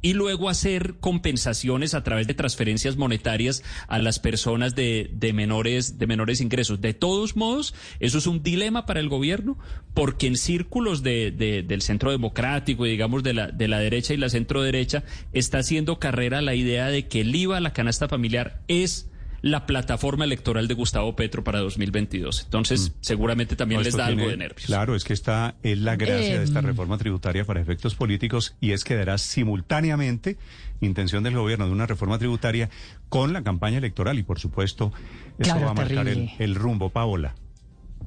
y 0.00 0.12
luego 0.12 0.48
hacer 0.48 0.94
compensaciones 1.00 1.94
a 1.94 2.04
través 2.04 2.26
de 2.28 2.34
transferencias 2.34 2.96
monetarias 2.96 3.64
a 3.88 3.98
las 3.98 4.18
personas 4.20 4.74
de, 4.76 5.10
de 5.12 5.32
menores 5.32 5.98
de 5.98 6.06
menores 6.06 6.40
ingresos. 6.40 6.80
De 6.80 6.94
todos 6.94 7.36
modos, 7.36 7.74
eso 7.98 8.18
es 8.18 8.26
un 8.26 8.42
dilema 8.42 8.86
para 8.86 9.00
el 9.00 9.08
gobierno, 9.08 9.58
porque 9.94 10.28
en 10.28 10.36
círculos 10.36 11.02
de, 11.02 11.32
de- 11.32 11.62
del 11.64 11.82
centro 11.82 12.10
democrático 12.12 12.86
y 12.86 12.90
digamos 12.90 13.22
de 13.22 13.34
la, 13.34 13.48
de 13.48 13.66
la 13.68 13.80
derecha 13.80 14.14
y 14.14 14.18
la 14.18 14.28
centro 14.28 14.62
derecha 14.62 15.02
está 15.32 15.58
haciendo 15.58 15.98
carrera 15.98 16.42
la 16.42 16.54
idea 16.54 16.88
de 16.88 17.08
que 17.08 17.22
el 17.22 17.34
IVA 17.34 17.60
la 17.60 17.72
canasta 17.72 18.08
familiar 18.08 18.62
es 18.68 19.10
la 19.40 19.66
plataforma 19.66 20.24
electoral 20.24 20.66
de 20.68 20.74
Gustavo 20.74 21.14
Petro 21.14 21.44
para 21.44 21.60
2022. 21.60 22.42
Entonces, 22.44 22.92
seguramente 23.00 23.54
también 23.56 23.80
No, 23.80 23.84
les 23.84 23.96
da 23.96 24.06
algo 24.06 24.28
de 24.28 24.36
nervios. 24.36 24.66
Claro, 24.66 24.94
es 24.96 25.04
que 25.04 25.12
esta 25.12 25.54
es 25.62 25.78
la 25.78 25.96
gracia 25.96 26.38
de 26.38 26.44
esta 26.44 26.58
Em. 26.58 26.66
reforma 26.66 26.98
tributaria 26.98 27.44
para 27.44 27.60
efectos 27.60 27.94
políticos 27.94 28.56
y 28.60 28.72
es 28.72 28.84
que 28.84 28.96
dará 28.96 29.16
simultáneamente 29.18 30.36
intención 30.80 31.22
del 31.24 31.34
gobierno 31.34 31.66
de 31.66 31.72
una 31.72 31.86
reforma 31.86 32.18
tributaria 32.18 32.70
con 33.08 33.32
la 33.32 33.42
campaña 33.42 33.78
electoral 33.78 34.18
y 34.18 34.22
por 34.22 34.38
supuesto 34.40 34.92
eso 35.38 35.50
Claro, 35.52 35.66
va 35.66 35.70
a 35.70 35.74
marcar 35.74 36.08
el 36.08 36.54
rumbo, 36.54 36.90
Paola. 36.90 37.34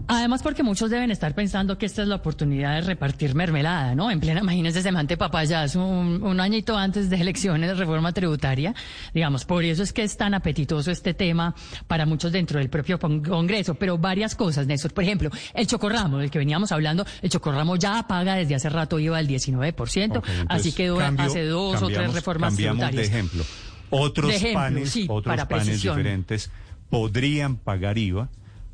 Además, 0.07 0.43
porque 0.43 0.63
muchos 0.63 0.89
deben 0.89 1.11
estar 1.11 1.33
pensando 1.35 1.77
que 1.77 1.85
esta 1.85 2.01
es 2.01 2.07
la 2.07 2.15
oportunidad 2.15 2.75
de 2.75 2.81
repartir 2.81 3.33
mermelada, 3.35 3.95
¿no? 3.95 4.11
En 4.11 4.19
plena, 4.19 4.41
imagínense 4.41 4.81
semejante 4.81 5.15
papayazo 5.17 5.85
un, 5.85 6.21
un 6.23 6.39
añito 6.39 6.77
antes 6.77 7.09
de 7.09 7.15
elecciones 7.17 7.69
de 7.69 7.75
reforma 7.75 8.11
tributaria. 8.11 8.73
Digamos, 9.13 9.45
por 9.45 9.63
eso 9.63 9.83
es 9.83 9.93
que 9.93 10.03
es 10.03 10.17
tan 10.17 10.33
apetitoso 10.33 10.91
este 10.91 11.13
tema 11.13 11.55
para 11.87 12.05
muchos 12.05 12.31
dentro 12.31 12.59
del 12.59 12.69
propio 12.69 12.99
con- 12.99 13.21
Congreso. 13.23 13.75
Pero 13.75 13.97
varias 13.97 14.35
cosas, 14.35 14.67
Néstor. 14.67 14.93
Por 14.93 15.03
ejemplo, 15.03 15.29
el 15.53 15.67
chocorramo, 15.67 16.17
del 16.17 16.29
que 16.29 16.39
veníamos 16.39 16.71
hablando, 16.71 17.05
el 17.21 17.29
chocorramo 17.29 17.75
ya 17.77 18.05
paga 18.07 18.35
desde 18.35 18.55
hace 18.55 18.69
rato 18.69 18.99
IVA 18.99 19.17
del 19.17 19.27
19%. 19.29 19.71
Ok, 20.17 20.27
entonces, 20.27 20.45
así 20.49 20.71
quedó 20.73 20.97
cambio- 20.97 21.25
hace 21.27 21.45
dos 21.45 21.81
o 21.81 21.87
tres 21.87 22.13
reformas 22.13 22.49
cambiamos 22.51 22.79
tributarias. 22.79 23.11
de 23.11 23.17
ejemplo. 23.17 23.43
Otros 23.91 24.29
De 24.31 24.35
ejemplo, 24.37 24.59
panes, 24.59 24.89
sí, 24.89 25.05
otros 25.09 25.35
panes 25.37 25.47
precisión. 25.65 25.97
diferentes 25.97 26.49
podrían 26.89 27.57
pagar 27.57 27.97
IVA, 27.97 28.29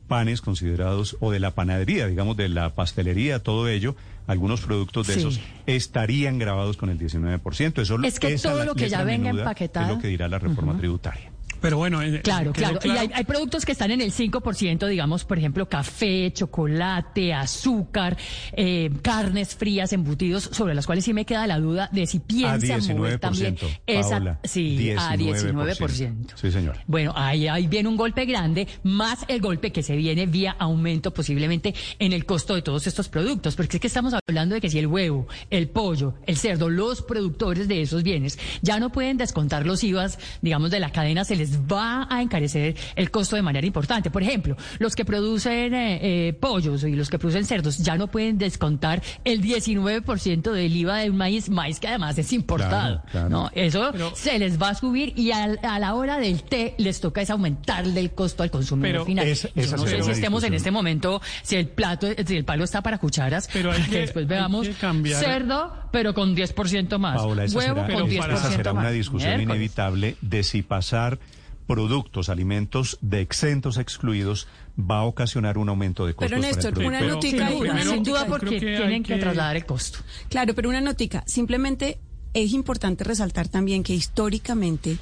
panes 0.08 0.42
considerados 0.42 1.18
o 1.19 1.32
de 1.32 1.40
la 1.40 1.52
panadería, 1.52 2.08
digamos 2.08 2.38
de 2.38 2.50
la 2.50 2.74
pastelería, 2.76 3.40
todo 3.44 3.68
ello, 3.68 3.95
algunos 4.26 4.61
productos 4.61 5.08
de 5.08 5.14
Sí. 5.14 5.19
esos 5.19 5.40
estarían 5.66 6.40
grabados 6.40 6.77
con 6.77 6.90
el 6.90 6.98
19%. 6.98 7.82
Eso 7.82 8.02
Es 8.03 8.19
que 8.19 8.38
todo 8.38 8.60
la 8.60 8.66
lo 8.66 8.76
que 8.76 8.90
ya 8.90 9.03
venga 9.03 9.30
empaquetado. 9.30 9.86
Es 9.90 9.95
lo 9.95 10.02
que 10.02 10.08
dirá 10.08 10.27
la 10.27 10.40
reforma 10.40 10.77
tributaria. 10.77 11.32
Pero 11.61 11.77
bueno, 11.77 12.02
eh, 12.02 12.22
Claro, 12.22 12.52
claro. 12.52 12.80
Y 12.84 12.90
hay, 12.90 13.10
hay 13.14 13.24
productos 13.24 13.66
que 13.66 13.72
están 13.72 13.92
en 13.92 14.02
el 14.02 14.11
5%, 14.11 14.88
digamos, 14.88 15.24
por 15.24 15.38
ejemplo, 15.38 15.68
café, 15.68 16.32
chocolate, 16.34 17.34
azúcar, 17.34 18.18
eh, 18.53 18.92
carnes 19.02 19.56
frías, 19.56 19.94
embutidos, 19.94 20.50
sobre 20.52 20.76
las 20.76 20.86
cuales 20.86 21.06
sí 21.06 21.14
me 21.14 21.26
queda 21.26 21.48
la 21.48 21.60
duda 21.60 21.90
de 21.92 22.06
si 22.08 22.19
piensan 22.19 22.82
mover 22.95 23.19
también 23.19 23.56
19%, 23.56 23.80
esa. 23.86 24.10
Paola, 24.10 24.40
sí, 24.44 24.92
a 24.92 25.16
19%. 25.16 26.36
Sí, 26.36 26.52
señor. 26.52 26.77
Bueno, 26.88 27.14
ahí, 27.16 27.48
ahí 27.48 27.68
viene 27.68 27.90
un 27.90 27.98
golpe 27.98 28.26
grande, 28.26 28.68
más 28.84 29.26
el 29.27 29.42
golpe 29.42 29.72
que 29.72 29.84
se 29.84 29.95
viene 29.95 30.26
vía 30.26 30.56
aumento 30.60 31.14
posiblemente 31.14 31.74
en 32.00 32.14
el 32.14 32.26
costo 32.26 32.56
de 32.56 32.61
todos 32.61 32.88
estos 32.88 33.10
productos, 33.10 33.56
porque 33.56 33.77
es 33.77 33.82
que 33.82 33.88
estamos 33.88 34.14
hablando 34.14 34.56
de 34.56 34.61
que 34.61 34.69
si 34.69 34.80
el 34.80 34.88
huevo, 34.88 35.27
el 35.50 35.69
pollo, 35.69 36.16
el 36.26 36.38
cerdo, 36.38 36.69
los 36.69 37.02
productores 37.02 37.68
de 37.68 37.82
esos 37.82 38.03
bienes 38.03 38.38
ya 38.61 38.80
no 38.80 38.92
pueden 38.92 39.18
descontar 39.18 39.66
los 39.66 39.84
IVAs, 39.84 40.19
digamos, 40.42 40.72
de 40.72 40.80
la 40.80 40.92
cadena, 40.92 41.24
se 41.24 41.36
les 41.36 41.47
va 41.72 42.08
a 42.09 42.22
encarecer 42.22 42.76
el 42.95 43.11
costo 43.11 43.35
de 43.35 43.42
manera 43.42 43.66
importante. 43.66 44.09
Por 44.11 44.24
ejemplo, 44.24 44.56
los 44.80 44.95
que 44.95 45.06
producen 45.06 45.74
eh, 45.74 46.00
eh, 46.30 46.34
pollos 46.34 46.84
y 46.84 46.95
los 46.95 47.09
que 47.09 47.19
producen 47.19 47.45
cerdos 47.45 47.77
ya 47.80 47.95
no 47.98 48.08
pueden 48.08 48.38
descontar 48.38 49.01
el 49.24 49.42
19% 49.42 50.51
del 50.51 50.76
IVA 50.76 50.98
de 51.00 51.09
un 51.09 51.17
maíz, 51.17 51.50
maíz 51.50 51.80
que 51.80 51.88
además 51.88 52.17
es 52.17 52.32
importado. 52.34 53.01
Claro, 53.03 53.11
claro. 53.11 53.30
¿no? 53.30 53.51
Eso 53.53 53.92
se 54.16 54.38
les 54.40 54.61
va 54.61 54.69
a 54.69 54.76
subir 54.76 55.14
y 55.17 55.32
al- 55.32 55.59
a 55.64 55.80
la 55.80 55.93
hora 55.95 56.17
del 56.17 56.43
té 56.43 56.76
les 56.77 57.00
toca 57.00 57.22
es 57.22 57.30
aumentarle 57.30 58.00
el 58.00 58.11
costo 58.11 58.43
al 58.43 58.51
consumidor 58.51 58.92
Pero 58.92 59.06
final. 59.06 59.26
Yo 59.27 59.77
no 59.77 59.85
sé 59.88 60.03
si 60.03 60.11
estemos 60.11 60.43
en 60.43 60.53
este 60.53 60.72
momento, 60.72 61.22
si 61.43 61.56
el 61.56 61.67
plato, 61.67 62.08
si 62.26 62.35
el 62.35 62.45
palo 62.45 62.64
está 62.64 62.82
para 62.82 62.98
cucharas, 62.98 63.50
Pero 63.53 63.72
hay 63.72 63.77
para 63.80 63.85
que, 63.90 63.92
que- 63.92 64.00
después 64.01 64.24
hay 64.24 64.30
veamos 64.30 64.67
que 64.69 65.14
cerdo, 65.16 65.74
pero 65.92 66.14
con 66.14 66.35
10% 66.35 66.98
más. 66.98 67.17
Paola, 67.17 67.43
esa 67.45 67.58
Huevo 67.58 67.85
será, 67.85 68.00
con 68.00 68.09
esa 68.11 68.27
10% 68.27 68.50
será 68.56 68.74
más. 68.74 68.82
una 68.84 68.92
discusión 68.92 69.32
Miércoles. 69.38 69.56
inevitable 69.58 70.16
de 70.22 70.43
si 70.43 70.61
pasar 70.61 71.19
productos, 71.68 72.30
alimentos 72.30 72.98
de 73.02 73.22
exentos 73.22 73.78
excluidos 73.78 74.48
va 74.80 75.00
a 75.00 75.04
ocasionar 75.04 75.58
un 75.58 75.70
aumento 75.70 76.06
de 76.06 76.14
costos 76.14 76.30
Pero 76.32 76.42
Néstor, 76.42 76.74
para 76.74 76.82
el 76.84 76.88
una 77.04 77.14
notica, 77.16 77.48
Sin 77.50 77.58
duda, 77.60 77.72
una 77.74 77.82
sin 77.84 77.96
notica. 77.98 78.10
duda 78.12 78.26
porque 78.28 78.50
que 78.52 78.60
tienen 78.60 79.04
que, 79.04 79.14
que- 79.16 79.20
trasladar 79.20 79.56
el 79.58 79.66
costo. 79.66 80.00
Claro, 80.30 80.56
pero 80.56 80.70
una 80.70 80.82
notica. 80.82 81.24
Simplemente 81.28 82.00
es 82.34 82.54
importante 82.54 83.04
resaltar 83.04 83.48
también 83.48 83.84
que 83.84 83.94
históricamente 83.94 84.98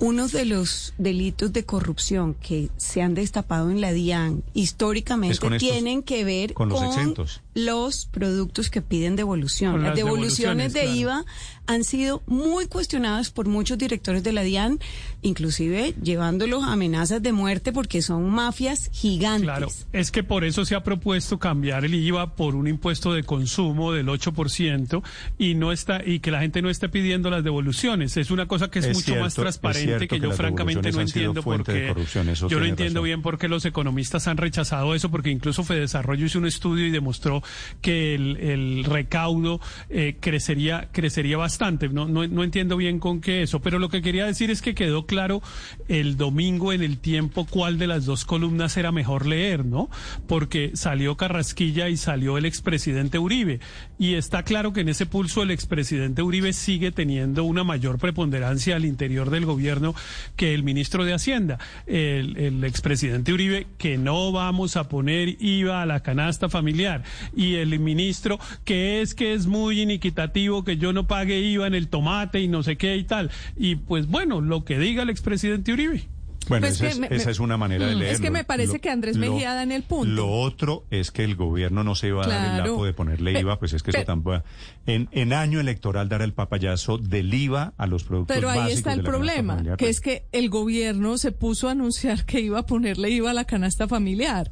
uno 0.00 0.28
de 0.28 0.44
los 0.44 0.94
delitos 0.98 1.52
de 1.52 1.64
corrupción 1.64 2.34
que 2.34 2.68
se 2.76 3.02
han 3.02 3.14
destapado 3.14 3.68
en 3.70 3.80
la 3.80 3.90
DIAN 3.92 4.44
históricamente 4.54 5.38
con 5.38 5.54
estos- 5.54 5.68
tienen 5.68 6.04
que 6.04 6.24
ver 6.24 6.54
con 6.54 6.68
con, 6.70 6.80
los 6.80 6.94
exentos. 6.94 7.40
Los 7.64 8.06
productos 8.06 8.70
que 8.70 8.82
piden 8.82 9.16
devolución. 9.16 9.74
Las 9.82 9.88
las 9.88 9.96
devoluciones 9.96 10.72
de 10.72 10.86
IVA 10.86 11.24
han 11.66 11.84
sido 11.84 12.22
muy 12.26 12.66
cuestionadas 12.66 13.30
por 13.30 13.46
muchos 13.46 13.76
directores 13.76 14.22
de 14.22 14.32
la 14.32 14.42
DIAN, 14.42 14.78
inclusive 15.20 15.94
llevándolos 16.02 16.64
a 16.64 16.72
amenazas 16.72 17.22
de 17.22 17.32
muerte 17.32 17.72
porque 17.72 18.00
son 18.00 18.30
mafias 18.30 18.90
gigantes. 18.92 19.42
Claro, 19.44 19.68
es 19.92 20.10
que 20.10 20.22
por 20.22 20.44
eso 20.44 20.64
se 20.64 20.74
ha 20.74 20.82
propuesto 20.82 21.38
cambiar 21.38 21.84
el 21.84 21.94
IVA 21.94 22.36
por 22.36 22.54
un 22.54 22.68
impuesto 22.68 23.12
de 23.12 23.22
consumo 23.22 23.92
del 23.92 24.06
8% 24.06 25.02
y 25.38 25.54
no 25.54 25.70
está 25.72 26.00
y 26.04 26.20
que 26.20 26.30
la 26.30 26.40
gente 26.40 26.62
no 26.62 26.70
esté 26.70 26.88
pidiendo 26.88 27.28
las 27.28 27.44
devoluciones. 27.44 28.16
Es 28.16 28.30
una 28.30 28.46
cosa 28.46 28.70
que 28.70 28.78
es, 28.78 28.86
Es 28.86 28.94
mucho 28.94 29.06
cierto, 29.06 29.24
más 29.24 29.34
transparente 29.34 30.08
que, 30.08 30.16
que 30.16 30.20
yo 30.20 30.32
francamente 30.32 30.90
no 30.90 31.00
entiendo 31.02 31.34
por 31.42 31.56
fuente 31.56 31.72
de 31.72 31.80
qué. 31.80 31.88
corrupción, 31.88 32.28
eso 32.30 32.48
Yo 32.48 32.60
no 32.60 32.64
entiendo 32.66 33.00
razón. 33.00 33.04
bien 33.04 33.22
por 33.22 33.36
qué 33.36 33.48
los 33.48 33.66
economistas 33.66 34.26
han 34.26 34.38
rechazado 34.38 34.94
eso 34.94 35.10
porque 35.10 35.28
incluso 35.30 35.64
Fedesarrollo 35.64 36.24
hizo 36.24 36.38
un 36.38 36.46
estudio 36.46 36.86
y 36.86 36.90
demostró 36.90 37.42
que 37.80 38.14
el, 38.14 38.36
el 38.36 38.84
recaudo 38.84 39.60
eh, 39.90 40.16
crecería 40.20 40.88
crecería 40.92 41.36
bastante. 41.36 41.88
No, 41.88 42.06
no, 42.06 42.26
no 42.26 42.44
entiendo 42.44 42.76
bien 42.76 42.98
con 42.98 43.20
qué 43.20 43.42
eso, 43.42 43.60
pero 43.60 43.78
lo 43.78 43.88
que 43.88 44.02
quería 44.02 44.26
decir 44.26 44.50
es 44.50 44.62
que 44.62 44.74
quedó 44.74 45.06
claro 45.06 45.42
el 45.88 46.16
domingo 46.16 46.72
en 46.72 46.82
el 46.82 46.98
tiempo 46.98 47.46
cuál 47.46 47.78
de 47.78 47.86
las 47.86 48.04
dos 48.04 48.24
columnas 48.24 48.76
era 48.76 48.92
mejor 48.92 49.26
leer, 49.26 49.64
¿no? 49.64 49.88
Porque 50.26 50.72
salió 50.74 51.16
Carrasquilla 51.16 51.88
y 51.88 51.96
salió 51.96 52.38
el 52.38 52.44
expresidente 52.44 53.18
Uribe. 53.18 53.60
Y 53.98 54.14
está 54.14 54.44
claro 54.44 54.72
que 54.72 54.82
en 54.82 54.88
ese 54.88 55.06
pulso 55.06 55.42
el 55.42 55.50
expresidente 55.50 56.22
Uribe 56.22 56.52
sigue 56.52 56.92
teniendo 56.92 57.44
una 57.44 57.64
mayor 57.64 57.98
preponderancia 57.98 58.76
al 58.76 58.84
interior 58.84 59.30
del 59.30 59.44
gobierno 59.44 59.94
que 60.36 60.54
el 60.54 60.62
ministro 60.62 61.04
de 61.04 61.14
Hacienda. 61.14 61.58
El, 61.86 62.62
expresidente 62.64 63.32
Uribe 63.32 63.66
que 63.76 63.98
no 63.98 64.30
vamos 64.30 64.76
a 64.76 64.88
poner 64.88 65.42
IVA 65.42 65.82
a 65.82 65.86
la 65.86 66.00
canasta 66.00 66.48
familiar. 66.48 67.02
Y 67.34 67.56
el 67.56 67.78
ministro 67.80 68.38
que 68.64 69.00
es 69.00 69.14
que 69.14 69.34
es 69.34 69.46
muy 69.46 69.80
iniquitativo 69.80 70.64
que 70.64 70.76
yo 70.76 70.92
no 70.92 71.06
pague 71.06 71.40
IVA 71.40 71.66
en 71.66 71.74
el 71.74 71.88
tomate 71.88 72.40
y 72.40 72.48
no 72.48 72.62
sé 72.62 72.76
qué 72.76 72.96
y 72.96 73.04
tal. 73.04 73.30
Y 73.56 73.76
pues 73.76 74.06
bueno, 74.06 74.40
lo 74.40 74.64
que 74.64 74.78
diga 74.78 75.02
el 75.02 75.10
expresidente 75.10 75.72
Uribe. 75.72 76.17
Bueno, 76.48 76.66
Pues 76.66 76.74
esa, 76.76 76.88
es, 76.88 76.98
me- 76.98 77.06
esa 77.10 77.26
me- 77.26 77.32
es 77.32 77.40
una 77.40 77.56
manera 77.56 77.86
de 77.86 77.94
Mm, 77.94 77.98
leerlo. 77.98 78.14
es 78.14 78.20
que 78.20 78.30
me 78.30 78.44
parece 78.44 78.74
Lo- 78.74 78.78
que 78.80 78.90
Andrés 78.90 79.16
lo- 79.16 79.32
Mejía 79.32 79.54
da 79.54 79.62
en 79.62 79.72
el 79.72 79.82
punto. 79.82 80.06
Lo 80.06 80.30
otro 80.30 80.84
es 80.90 81.10
que 81.10 81.24
el 81.24 81.36
gobierno 81.36 81.84
no 81.84 81.94
se 81.94 82.08
iba 82.08 82.24
a 82.24 82.28
dar 82.28 82.44
el 82.46 82.52
Claro. 82.54 82.72
lapo 82.72 82.84
de 82.84 82.92
ponerle 82.94 83.38
IVA, 83.40 83.58
pues 83.58 83.72
es 83.72 83.82
que 83.82 83.90
eso 83.90 84.00
pe- 84.00 84.04
tampoco... 84.06 84.42
En, 84.86 85.08
en 85.12 85.32
año 85.32 85.60
electoral 85.60 86.08
dar 86.08 86.22
el 86.22 86.32
papayazo 86.32 86.96
del 86.98 87.32
IVA 87.34 87.74
a 87.76 87.86
los 87.86 88.04
productos 88.04 88.34
Pero 88.34 88.48
ahí 88.48 88.58
básicos 88.58 88.78
está 88.78 88.92
el 88.92 88.96
de 88.98 89.02
la 89.02 89.08
canasta 89.10 89.18
problema, 89.32 89.52
familiar, 89.54 89.76
que 89.76 89.84
pues. 89.84 89.96
es 89.96 90.00
que 90.00 90.24
el 90.32 90.48
gobierno 90.50 91.18
se 91.18 91.32
puso 91.32 91.68
a 91.68 91.72
anunciar 91.72 92.24
que 92.24 92.40
iba 92.40 92.58
a 92.60 92.66
ponerle 92.66 93.10
IVA 93.10 93.30
a 93.30 93.34
la 93.34 93.44
canasta 93.44 93.86
familiar 93.88 94.50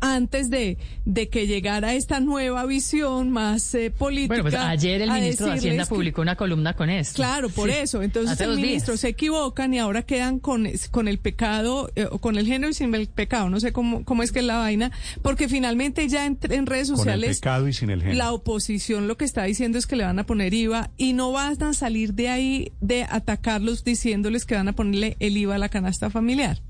antes 0.00 0.50
de, 0.50 0.78
de 1.04 1.28
que 1.28 1.46
llegara 1.46 1.94
esta 1.94 2.20
nueva 2.20 2.64
visión 2.66 3.30
más 3.30 3.74
eh, 3.74 3.90
política. 3.90 4.42
Bueno, 4.42 4.42
pues 4.50 4.54
ayer 4.54 5.02
el 5.02 5.10
a 5.10 5.14
ministro 5.14 5.46
de 5.46 5.52
Hacienda 5.54 5.84
que- 5.84 5.88
publicó 5.88 6.22
una 6.22 6.36
columna 6.36 6.74
con 6.74 6.90
esto. 6.90 7.16
Claro, 7.16 7.48
por 7.48 7.70
Sí, 7.70 7.76
eso. 7.78 8.02
Entonces 8.02 8.40
el 8.40 8.56
días. 8.56 8.60
ministro 8.66 8.96
se 8.96 9.08
equivocan 9.08 9.72
y 9.74 9.78
ahora 9.78 10.02
quedan 10.02 10.38
con, 10.38 10.66
con 10.90 11.08
el 11.08 11.18
pecado, 11.18 11.90
eh, 11.96 12.06
o 12.10 12.18
con 12.18 12.36
el 12.38 12.46
género 12.46 12.70
y 12.70 12.74
sin 12.74 12.94
el 12.94 13.08
pecado. 13.08 13.48
No 13.50 13.60
sé 13.60 13.72
cómo, 13.72 14.04
cómo 14.04 14.22
es 14.22 14.32
que 14.32 14.38
es 14.40 14.44
la 14.44 14.56
vaina, 14.58 14.90
porque 15.22 15.48
finalmente 15.48 16.08
ya 16.08 16.26
en, 16.26 16.38
en 16.50 16.66
redes 16.66 16.88
Con 16.88 16.94
el 16.94 17.04
sociales 17.04 17.40
pecado 17.40 17.68
y 17.68 17.72
sin 17.72 17.90
el 17.90 18.00
género. 18.00 18.18
la 18.18 18.32
oposición 18.32 19.08
lo 19.08 19.16
que 19.16 19.24
está 19.24 19.44
diciendo 19.44 19.78
es 19.78 19.86
que 19.86 19.96
le 19.96 20.04
van 20.04 20.18
a 20.18 20.26
poner 20.26 20.54
IVA 20.54 20.90
y 20.96 21.12
no 21.12 21.32
van 21.32 21.62
a 21.62 21.72
salir 21.72 22.14
de 22.14 22.28
ahí 22.28 22.72
de 22.80 23.04
atacarlos 23.04 23.84
diciéndoles 23.84 24.44
que 24.44 24.54
van 24.54 24.68
a 24.68 24.72
ponerle 24.74 25.16
el 25.20 25.36
IVA 25.36 25.56
a 25.56 25.58
la 25.58 25.68
canasta 25.68 26.10
familiar. 26.10 26.60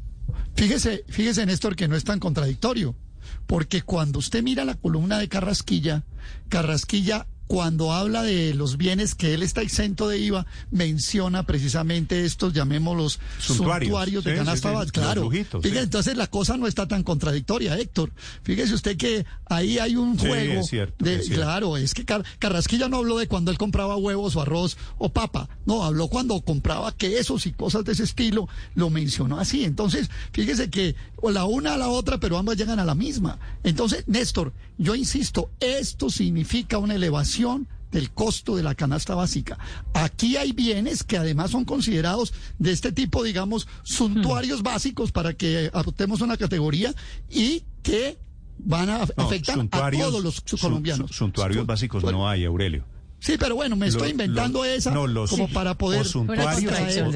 Fíjese, 0.54 1.04
fíjese, 1.08 1.46
Néstor, 1.46 1.76
que 1.76 1.88
no 1.88 1.96
es 1.96 2.04
tan 2.04 2.18
contradictorio, 2.18 2.94
porque 3.48 3.80
cuando 3.80 4.18
usted 4.18 4.42
mira 4.42 4.66
la 4.66 4.74
columna 4.74 5.18
de 5.18 5.28
Carrasquilla, 5.28 6.04
Carrasquilla, 6.50 7.26
cuando 7.48 7.92
habla 7.92 8.22
de 8.22 8.54
los 8.54 8.76
bienes 8.76 9.14
que 9.16 9.34
él 9.34 9.42
está 9.42 9.62
exento 9.62 10.06
de 10.06 10.18
IVA, 10.18 10.46
menciona 10.70 11.42
precisamente 11.44 12.24
estos, 12.24 12.52
llamémoslos, 12.52 13.18
Suntuarios. 13.40 13.88
suntuarios 13.88 14.24
de 14.24 14.30
Sí, 14.32 14.36
canasta 14.38 14.84
sí, 14.84 14.90
Claro. 14.92 15.22
lujitos, 15.22 15.64
entonces 15.64 16.16
la 16.16 16.26
cosa 16.28 16.56
no 16.56 16.66
está 16.66 16.86
tan 16.86 17.02
contradictoria, 17.02 17.76
Héctor. 17.78 18.12
Fíjese 18.42 18.74
usted 18.74 18.96
que 18.96 19.24
ahí 19.46 19.78
hay 19.78 19.96
un 19.96 20.16
juego. 20.18 20.60
es 20.60 20.66
cierto, 20.68 21.04
de, 21.04 21.16
es 21.16 21.26
cierto. 21.26 21.42
Claro, 21.42 21.76
es 21.76 21.94
que 21.94 22.04
Car- 22.04 22.24
Carrasquilla 22.38 22.88
no 22.88 22.98
habló 22.98 23.16
de 23.18 23.26
cuando 23.26 23.50
él 23.50 23.58
compraba 23.58 23.96
huevos 23.96 24.36
o 24.36 24.42
arroz 24.42 24.76
o 24.98 25.08
papa. 25.08 25.48
No, 25.66 25.84
habló 25.84 26.08
cuando 26.08 26.40
compraba 26.42 26.92
quesos 26.94 27.46
y 27.46 27.52
cosas 27.52 27.84
de 27.84 27.92
ese 27.92 28.04
estilo. 28.04 28.46
Lo 28.74 28.90
mencionó 28.90 29.38
así. 29.40 29.64
Entonces, 29.64 30.10
fíjese 30.32 30.68
que 30.70 30.94
o 31.16 31.30
la 31.30 31.46
una 31.46 31.74
a 31.74 31.76
la 31.78 31.88
otra, 31.88 32.18
pero 32.18 32.36
ambas 32.36 32.56
llegan 32.58 32.78
a 32.78 32.84
la 32.84 32.94
misma. 32.94 33.38
Entonces, 33.64 34.04
Néstor, 34.06 34.52
yo 34.76 34.94
insisto, 34.94 35.50
esto 35.60 36.10
significa 36.10 36.76
una 36.78 36.94
elevación 36.94 37.37
del 37.90 38.10
costo 38.10 38.56
de 38.56 38.62
la 38.62 38.74
canasta 38.74 39.14
básica. 39.14 39.58
Aquí 39.94 40.36
hay 40.36 40.52
bienes 40.52 41.04
que 41.04 41.16
además 41.16 41.50
son 41.50 41.64
considerados 41.64 42.34
de 42.58 42.72
este 42.72 42.92
tipo, 42.92 43.22
digamos, 43.22 43.66
suntuarios 43.82 44.62
básicos 44.62 45.10
para 45.12 45.32
que 45.34 45.70
adoptemos 45.72 46.20
una 46.20 46.36
categoría 46.36 46.92
y 47.30 47.64
que 47.82 48.18
van 48.58 48.90
a 48.90 48.98
No, 49.16 49.24
afectar 49.24 49.58
a 49.58 49.90
todos 49.90 50.22
los 50.22 50.40
colombianos. 50.60 51.10
sun- 51.10 51.16
Suntuarios 51.16 51.64
básicos 51.64 52.02
no 52.04 52.28
hay, 52.28 52.44
Aurelio. 52.44 52.84
Sí, 53.20 53.36
pero 53.38 53.56
bueno, 53.56 53.74
me 53.74 53.86
estoy 53.88 54.10
inventando 54.12 54.60
lo- 54.60 54.64
esa 54.64 54.92
no, 54.92 55.06
los- 55.08 55.30
como 55.30 55.48
para 55.48 55.76
poder 55.76 56.02
o 56.02 56.04
suntuarios, 56.04 56.72
traer- 56.72 56.92
o, 57.02 57.10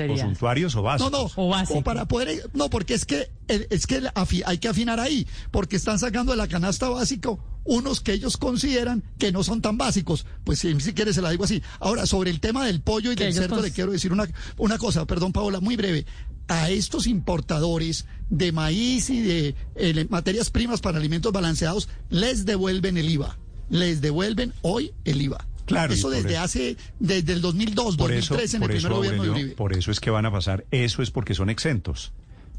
o 0.75 0.77
no, 0.77 0.83
básicos. 0.83 1.13
no, 1.13 1.31
o 1.79 1.83
para 1.83 2.07
poder, 2.09 2.51
no, 2.55 2.69
porque 2.71 2.95
es 2.95 3.05
que 3.05 3.31
eh, 3.49 3.67
es 3.71 3.87
que 3.87 4.03
hay 4.45 4.59
que 4.59 4.69
afinar 4.69 4.99
ahí, 4.99 5.27
porque 5.53 5.77
están 5.77 5.99
sacando 6.01 6.33
de 6.33 6.39
la 6.39 6.49
canasta 6.49 6.89
básica 6.89 7.31
unos 7.65 8.01
que 8.01 8.13
ellos 8.15 8.37
consideran 8.37 9.05
que 9.19 9.31
no 9.31 9.45
son 9.45 9.63
tan 9.63 9.79
básicos. 9.79 10.27
Pues 10.43 10.59
si, 10.59 10.79
si 10.81 10.93
quieres 10.95 11.15
se 11.15 11.23
la 11.23 11.31
digo 11.31 11.45
así. 11.45 11.63
Ahora, 11.79 12.07
sobre 12.07 12.31
el 12.31 12.41
tema 12.41 12.67
del 12.67 12.81
pollo 12.81 13.13
y 13.13 13.15
del 13.15 13.33
cerdo, 13.43 13.57
cons- 13.61 13.63
le 13.63 13.71
quiero 13.71 13.93
decir 13.93 14.13
una, 14.13 14.27
una 14.57 14.79
cosa, 14.79 15.07
perdón, 15.07 15.33
Paola, 15.33 15.61
muy 15.61 15.77
breve. 15.77 16.05
A 16.49 16.71
estos 16.71 17.07
importadores 17.07 18.07
de 18.31 18.51
maíz 18.51 19.11
y 19.11 19.21
de 19.21 19.55
eh, 19.77 20.07
materias 20.11 20.51
primas 20.51 20.81
para 20.81 20.99
alimentos 20.99 21.33
balanceados, 21.33 21.89
les 22.11 22.45
devuelven 22.45 22.97
el 22.97 23.09
IVA. 23.09 23.39
Les 23.71 24.01
devuelven 24.01 24.53
hoy 24.63 24.93
el 25.05 25.23
IVA. 25.23 25.47
Claro, 25.67 25.93
Eso 25.95 26.11
desde 26.11 26.33
eso- 26.35 26.41
hace, 26.43 26.77
desde 26.99 27.33
el 27.33 27.41
2002, 27.41 27.97
Por 27.97 28.11
eso, 28.13 28.35
2003, 28.35 28.55
en 28.55 28.63
el 28.63 28.71
eso, 28.71 28.79
primer 28.89 28.93
gobierno 28.97 29.23
de 29.23 29.29
Aurelio, 29.29 29.45
Uribe. 29.45 29.57
por 29.57 29.73
eso 29.73 29.91
es 29.91 30.01
que 30.01 30.11
van 30.11 30.27
a 30.27 30.33
pasar, 30.33 30.65
eso 30.71 31.03
es 31.03 31.11
porque 31.11 31.35
son 31.35 31.51
exentos. 31.51 32.13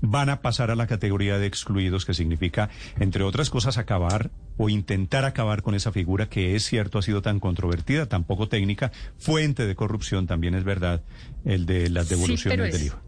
Van 0.06 0.30
a 0.30 0.42
pasar 0.42 0.70
a 0.72 0.76
la 0.76 0.86
categoría 0.88 1.38
de 1.38 1.46
excluidos, 1.48 2.04
que 2.06 2.14
significa, 2.14 2.70
entre 3.00 3.24
otras 3.24 3.50
cosas, 3.50 3.78
acabar 3.78 4.32
o 4.58 4.68
intentar 4.70 5.24
acabar 5.26 5.62
con 5.64 5.76
esa 5.76 5.92
figura 5.94 6.28
que 6.30 6.56
es 6.56 6.66
cierto 6.66 6.98
ha 6.98 7.02
sido 7.02 7.22
tan 7.22 7.40
controvertida, 7.40 8.08
tan 8.08 8.24
poco 8.26 8.48
técnica, 8.50 8.92
fuente 9.18 9.66
de 9.66 9.76
corrupción, 9.76 10.28
también 10.28 10.56
es 10.56 10.64
verdad, 10.66 11.04
el 11.46 11.66
de 11.66 11.90
las 11.90 12.08
Sí, 12.08 12.16
devoluciones 12.16 12.58
pero 12.60 12.64
del 12.74 12.86
IVA. 12.88 13.02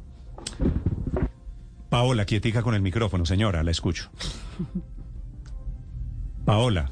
Paola, 1.90 2.26
quietica 2.26 2.62
con 2.64 2.76
el 2.76 2.82
micrófono, 2.82 3.26
señora, 3.26 3.64
la 3.64 3.72
escucho. 3.72 4.10
Paola. 6.46 6.92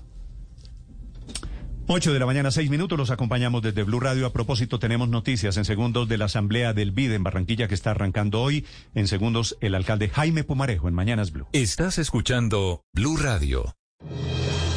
8 1.87 2.13
de 2.13 2.19
la 2.19 2.25
mañana, 2.25 2.49
6 2.49 2.69
minutos, 2.69 2.97
los 2.97 3.11
acompañamos 3.11 3.61
desde 3.61 3.83
Blue 3.83 3.99
Radio. 3.99 4.25
A 4.25 4.31
propósito, 4.31 4.79
tenemos 4.79 5.09
noticias 5.09 5.57
en 5.57 5.65
segundos 5.65 6.07
de 6.07 6.17
la 6.17 6.25
Asamblea 6.25 6.73
del 6.73 6.91
BID 6.91 7.11
en 7.11 7.23
Barranquilla 7.23 7.67
que 7.67 7.75
está 7.75 7.91
arrancando 7.91 8.41
hoy. 8.41 8.65
En 8.95 9.07
segundos, 9.07 9.57
el 9.59 9.75
alcalde 9.75 10.07
Jaime 10.07 10.45
Pumarejo 10.45 10.87
en 10.87 10.93
Mañanas 10.93 11.31
Blue. 11.31 11.47
Estás 11.51 11.97
escuchando 11.97 12.83
Blue 12.93 13.17
Radio. 13.17 13.75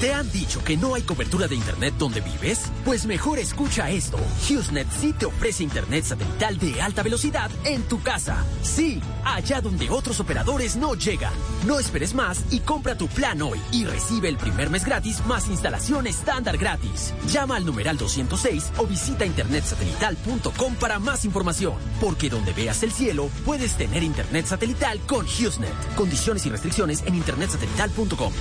¿Te 0.00 0.12
han 0.12 0.30
dicho 0.30 0.62
que 0.62 0.76
no 0.76 0.94
hay 0.94 1.00
cobertura 1.00 1.48
de 1.48 1.54
Internet 1.54 1.94
donde 1.96 2.20
vives? 2.20 2.70
Pues 2.84 3.06
mejor 3.06 3.38
escucha 3.38 3.90
esto. 3.90 4.18
HughesNet 4.46 4.86
sí 4.90 5.14
te 5.14 5.24
ofrece 5.24 5.62
Internet 5.62 6.04
satelital 6.04 6.58
de 6.58 6.82
alta 6.82 7.02
velocidad 7.02 7.50
en 7.64 7.82
tu 7.84 8.02
casa. 8.02 8.44
Sí, 8.60 9.00
allá 9.24 9.62
donde 9.62 9.88
otros 9.88 10.20
operadores 10.20 10.76
no 10.76 10.94
llegan. 10.96 11.32
No 11.66 11.78
esperes 11.78 12.12
más 12.12 12.44
y 12.50 12.60
compra 12.60 12.98
tu 12.98 13.08
plan 13.08 13.40
hoy 13.40 13.58
y 13.72 13.86
recibe 13.86 14.28
el 14.28 14.36
primer 14.36 14.68
mes 14.68 14.84
gratis 14.84 15.24
más 15.24 15.48
instalación 15.48 16.06
estándar 16.06 16.58
gratis. 16.58 17.14
Llama 17.28 17.56
al 17.56 17.64
numeral 17.64 17.96
206 17.96 18.72
o 18.76 18.86
visita 18.86 19.24
internetsatelital.com 19.24 20.74
para 20.74 20.98
más 20.98 21.24
información. 21.24 21.76
Porque 22.02 22.28
donde 22.28 22.52
veas 22.52 22.82
el 22.82 22.92
cielo, 22.92 23.30
puedes 23.46 23.78
tener 23.78 24.02
Internet 24.02 24.44
satelital 24.44 25.00
con 25.06 25.24
HughesNet. 25.24 25.94
Condiciones 25.94 26.44
y 26.44 26.50
restricciones 26.50 27.02
en 27.06 27.14
internetsatelital.com. 27.14 28.32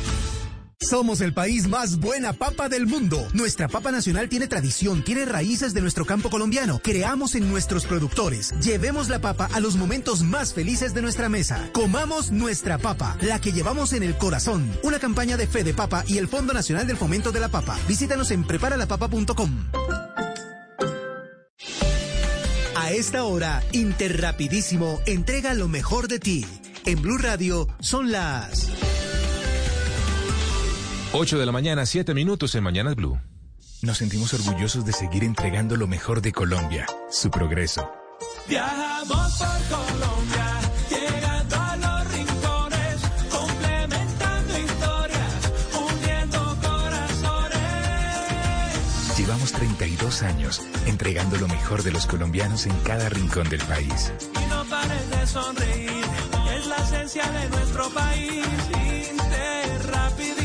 Somos 0.82 1.22
el 1.22 1.34
país 1.34 1.68
más 1.68 2.00
buena 2.00 2.34
papa 2.34 2.70
del 2.70 2.86
mundo. 2.86 3.26
Nuestra 3.34 3.68
papa 3.68 3.92
nacional 3.92 4.30
tiene 4.30 4.48
tradición, 4.48 5.04
tiene 5.04 5.26
raíces 5.26 5.74
de 5.74 5.82
nuestro 5.82 6.06
campo 6.06 6.30
colombiano. 6.30 6.80
Creamos 6.84 7.36
en 7.36 7.50
nuestros 7.50 7.86
productores. 7.86 8.52
Llevemos 8.60 9.10
la 9.10 9.20
papa 9.20 9.50
a 9.54 9.60
los 9.60 9.78
momentos 9.78 10.22
más 10.22 10.54
felices 10.54 10.94
de 10.94 11.02
nuestra 11.02 11.30
mesa. 11.30 11.70
Comamos 11.74 12.32
nuestra 12.32 12.78
papa, 12.78 13.18
la 13.22 13.40
que 13.40 13.52
llevamos 13.52 13.94
en 13.94 14.04
el 14.04 14.18
corazón. 14.18 14.70
Una 14.84 15.00
campaña 15.00 15.38
de 15.38 15.48
fe 15.48 15.64
de 15.64 15.74
papa 15.74 16.04
y 16.08 16.18
el 16.18 16.28
Fondo 16.28 16.54
Nacional 16.54 16.88
del 16.88 16.98
Fomento 16.98 17.32
de 17.32 17.40
la 17.40 17.50
Papa. 17.50 17.78
Visítanos 17.88 18.32
en 18.32 18.44
preparalapapa.com. 18.44 19.70
A 22.76 22.92
esta 22.92 23.24
hora, 23.24 23.64
Interrapidísimo 23.72 25.00
entrega 25.06 25.54
lo 25.54 25.68
mejor 25.68 26.08
de 26.08 26.20
ti. 26.20 26.45
En 26.86 27.02
Blue 27.02 27.18
Radio 27.18 27.68
son 27.80 28.12
las 28.12 28.68
8 31.18 31.40
de 31.40 31.45
la 31.45 31.53
mañana, 31.53 31.85
7 31.85 32.14
minutos 32.14 32.56
en 32.56 32.64
Mañanas 32.66 32.95
Blue. 32.95 33.18
Nos 33.82 34.00
sentimos 34.00 34.34
orgullosos 34.34 34.85
de 34.85 34.92
seguir 34.92 35.24
entregando 35.24 35.77
lo 35.77 35.88
mejor 35.88 36.22
de 36.22 36.34
Colombia, 36.34 36.85
su 37.10 37.32
progreso. 37.32 37.90
Viajamos 38.50 39.38
por 39.38 39.48
Colombia, 39.77 40.60
llegando 40.90 41.56
a 41.56 41.77
los 41.77 42.14
rincones, 42.14 43.02
complementando 43.30 44.60
historias, 44.60 45.53
uniendo 45.90 46.58
corazones. 46.61 47.58
Llevamos 49.18 49.53
32 49.53 50.24
años 50.24 50.61
entregando 50.85 51.38
lo 51.38 51.48
mejor 51.48 51.84
de 51.84 51.94
los 51.94 52.08
colombianos 52.08 52.66
en 52.66 52.77
cada 52.80 53.08
rincón 53.08 53.48
del 53.48 53.61
país. 53.61 54.11
Y 54.34 54.50
no 54.50 54.66
pares 54.66 55.10
de 55.11 55.27
sonreír, 55.27 56.03
es 56.58 56.68
la 56.68 56.76
esencia 56.76 57.26
de 57.32 57.50
nuestro 57.52 57.90
país. 57.92 58.45
Inter, 59.10 60.45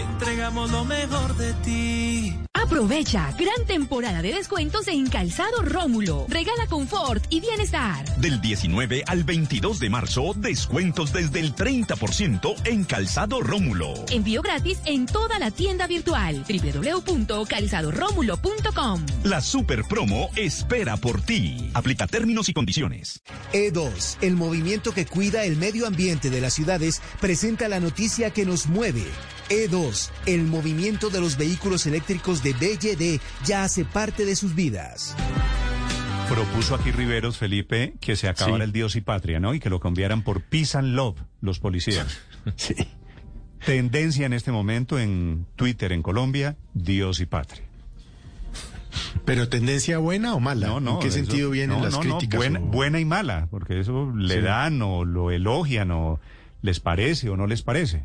entregamos 0.00 0.70
lo 0.70 0.84
mejor 0.84 1.36
de 1.36 1.52
ti. 1.64 2.36
Aprovecha, 2.52 3.32
gran 3.38 3.64
temporada 3.66 4.20
de 4.22 4.34
descuentos 4.34 4.86
en 4.88 5.08
Calzado 5.08 5.62
Rómulo. 5.62 6.26
Regala 6.28 6.66
confort 6.68 7.24
y 7.30 7.40
bienestar. 7.40 8.04
Del 8.16 8.40
19 8.40 9.04
al 9.06 9.24
22 9.24 9.80
de 9.80 9.90
marzo, 9.90 10.32
descuentos 10.36 11.12
desde 11.12 11.40
el 11.40 11.54
30% 11.54 12.66
en 12.66 12.84
Calzado 12.84 13.40
Rómulo. 13.40 13.94
Envío 14.10 14.42
gratis 14.42 14.78
en 14.84 15.06
toda 15.06 15.38
la 15.38 15.50
tienda 15.50 15.86
virtual 15.86 16.44
www.calzadoromulo.com. 16.48 19.06
La 19.24 19.40
super 19.40 19.84
promo 19.84 20.30
espera 20.36 20.96
por 20.96 21.22
ti. 21.22 21.70
Aplica 21.74 22.06
términos 22.06 22.48
y 22.48 22.52
condiciones. 22.52 23.22
E2, 23.52 24.18
el 24.20 24.36
movimiento 24.36 24.92
que 24.92 25.06
cuida 25.06 25.44
el 25.44 25.56
medio 25.56 25.86
ambiente 25.86 26.30
de 26.30 26.40
las 26.40 26.54
ciudades, 26.54 27.00
presenta 27.20 27.68
la 27.68 27.80
noticia 27.80 28.30
que 28.30 28.44
nos 28.44 28.66
mueve. 28.66 29.04
E2, 29.50 30.10
el 30.26 30.44
movimiento 30.44 31.10
de 31.10 31.20
los 31.20 31.36
vehículos 31.36 31.84
eléctricos 31.86 32.42
de 32.42 32.52
BYD 32.52 33.20
ya 33.44 33.64
hace 33.64 33.84
parte 33.84 34.24
de 34.24 34.36
sus 34.36 34.54
vidas. 34.54 35.16
Propuso 36.28 36.76
aquí 36.76 36.92
Riveros, 36.92 37.36
Felipe, 37.38 37.94
que 38.00 38.14
se 38.14 38.28
acabara 38.28 38.58
Sí. 38.58 38.62
el 38.62 38.72
Dios 38.72 38.94
y 38.94 39.00
Patria, 39.00 39.40
¿no? 39.40 39.52
Y 39.52 39.58
que 39.60 39.68
lo 39.68 39.80
cambiaran 39.80 40.22
por 40.22 40.42
Peace 40.42 40.78
and 40.78 40.94
Love, 40.94 41.18
los 41.40 41.58
policías. 41.58 42.18
Sí. 42.56 42.74
Tendencia 43.66 44.24
en 44.24 44.32
este 44.32 44.50
momento 44.52 44.98
en 44.98 45.44
Twitter 45.56 45.92
en 45.92 46.02
Colombia, 46.02 46.56
Dios 46.72 47.20
y 47.20 47.26
Patria. 47.26 47.62
Pero 49.26 49.48
tendencia 49.50 49.98
buena 49.98 50.34
o 50.34 50.40
mala? 50.40 50.66
No, 50.68 50.80
no. 50.80 50.92
¿En 50.94 50.98
qué 51.00 51.08
eso- 51.08 51.16
sentido 51.16 51.50
vienen 51.50 51.76
no, 51.78 51.84
las 51.84 51.92
no, 51.92 52.02
no, 52.04 52.16
críticas? 52.18 52.38
buena, 52.38 52.60
o- 52.60 52.62
buena 52.62 52.98
y 53.00 53.04
mala, 53.04 53.48
porque 53.50 53.78
eso 53.80 54.10
le 54.16 54.36
Sí. 54.36 54.40
dan 54.40 54.80
o 54.80 55.04
lo 55.04 55.30
elogian 55.30 55.90
o 55.90 56.18
les 56.62 56.80
parece 56.80 57.28
o 57.28 57.36
no 57.36 57.46
les 57.46 57.60
parece. 57.62 58.04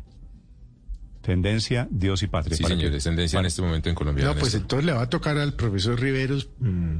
Tendencia, 1.26 1.88
Dios 1.90 2.22
y 2.22 2.28
Patria. 2.28 2.56
Sí, 2.56 2.62
que- 2.62 2.68
señores, 2.70 3.02
tendencia 3.02 3.40
en 3.40 3.46
este 3.46 3.60
momento 3.62 3.88
en 3.88 3.96
Colombia. 3.96 4.24
No, 4.24 4.34
pues 4.36 4.54
entonces 4.54 4.86
le 4.86 4.92
va 4.92 5.02
a 5.02 5.10
tocar 5.10 5.36
al 5.38 5.54
profesor 5.54 5.98
Riveros 6.00 6.48
mm, 6.60 6.98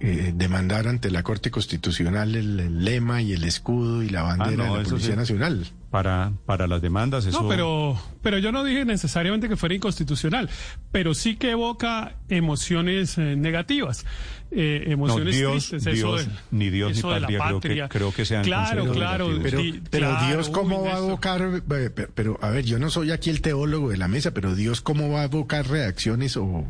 eh, 0.00 0.32
demandar 0.34 0.88
ante 0.88 1.10
la 1.10 1.22
Corte 1.22 1.50
Constitucional 1.50 2.34
el, 2.34 2.58
el 2.58 2.84
lema 2.84 3.20
y 3.22 3.32
el 3.34 3.44
escudo 3.44 4.02
y 4.02 4.08
la 4.08 4.22
bandera 4.22 4.64
Ah, 4.64 4.68
no, 4.68 4.76
de 4.76 4.82
la 4.82 4.88
Policía 4.88 5.10
sí. 5.12 5.16
Nacional. 5.16 5.66
Para, 5.90 6.32
para 6.46 6.68
las 6.68 6.80
demandas, 6.80 7.26
eso... 7.26 7.42
No, 7.42 7.48
pero, 7.48 8.00
pero 8.22 8.38
yo 8.38 8.52
no 8.52 8.62
dije 8.62 8.84
necesariamente 8.84 9.48
que 9.48 9.56
fuera 9.56 9.74
inconstitucional, 9.74 10.48
pero 10.92 11.14
sí 11.14 11.34
que 11.34 11.50
evoca 11.50 12.14
emociones 12.28 13.18
eh, 13.18 13.34
negativas, 13.36 14.06
eh, 14.52 14.84
emociones 14.86 15.34
Dios- 15.36 15.68
tristes. 15.70 15.86
eso 15.98 16.14
Dios- 16.16 16.26
de- 16.26 16.32
ni 16.52 16.70
Dios 16.70 16.92
ni 16.92 16.98
eso 16.98 17.08
patria 17.08 17.26
creo 17.26 17.38
que- 17.60 17.68
patria. 17.68 17.88
creo 17.88 18.14
que 18.14 18.24
sean 18.24 18.44
Claro, 18.44 18.84
claro. 18.92 19.30
Pero, 19.42 19.58
di- 19.58 19.82
pero 19.90 20.10
claro, 20.10 20.26
Dios, 20.28 20.48
¿cómo 20.50 20.80
uy, 20.80 20.88
va 20.88 20.94
a 20.94 20.98
evocar? 20.98 21.42
eh, 21.42 21.90
Pero, 21.92 22.10
pero, 22.14 22.38
a 22.40 22.50
ver, 22.50 22.64
yo 22.64 22.78
no 22.78 22.88
soy 22.88 23.10
aquí 23.10 23.28
el 23.30 23.40
teólogo 23.40 23.90
de 23.90 23.96
la 23.96 24.06
mesa, 24.06 24.30
pero 24.32 24.54
Dios, 24.54 24.80
¿cómo 24.82 25.10
va 25.10 25.22
a 25.22 25.24
evocar 25.24 25.66
reacciones 25.66 26.36
o 26.36 26.66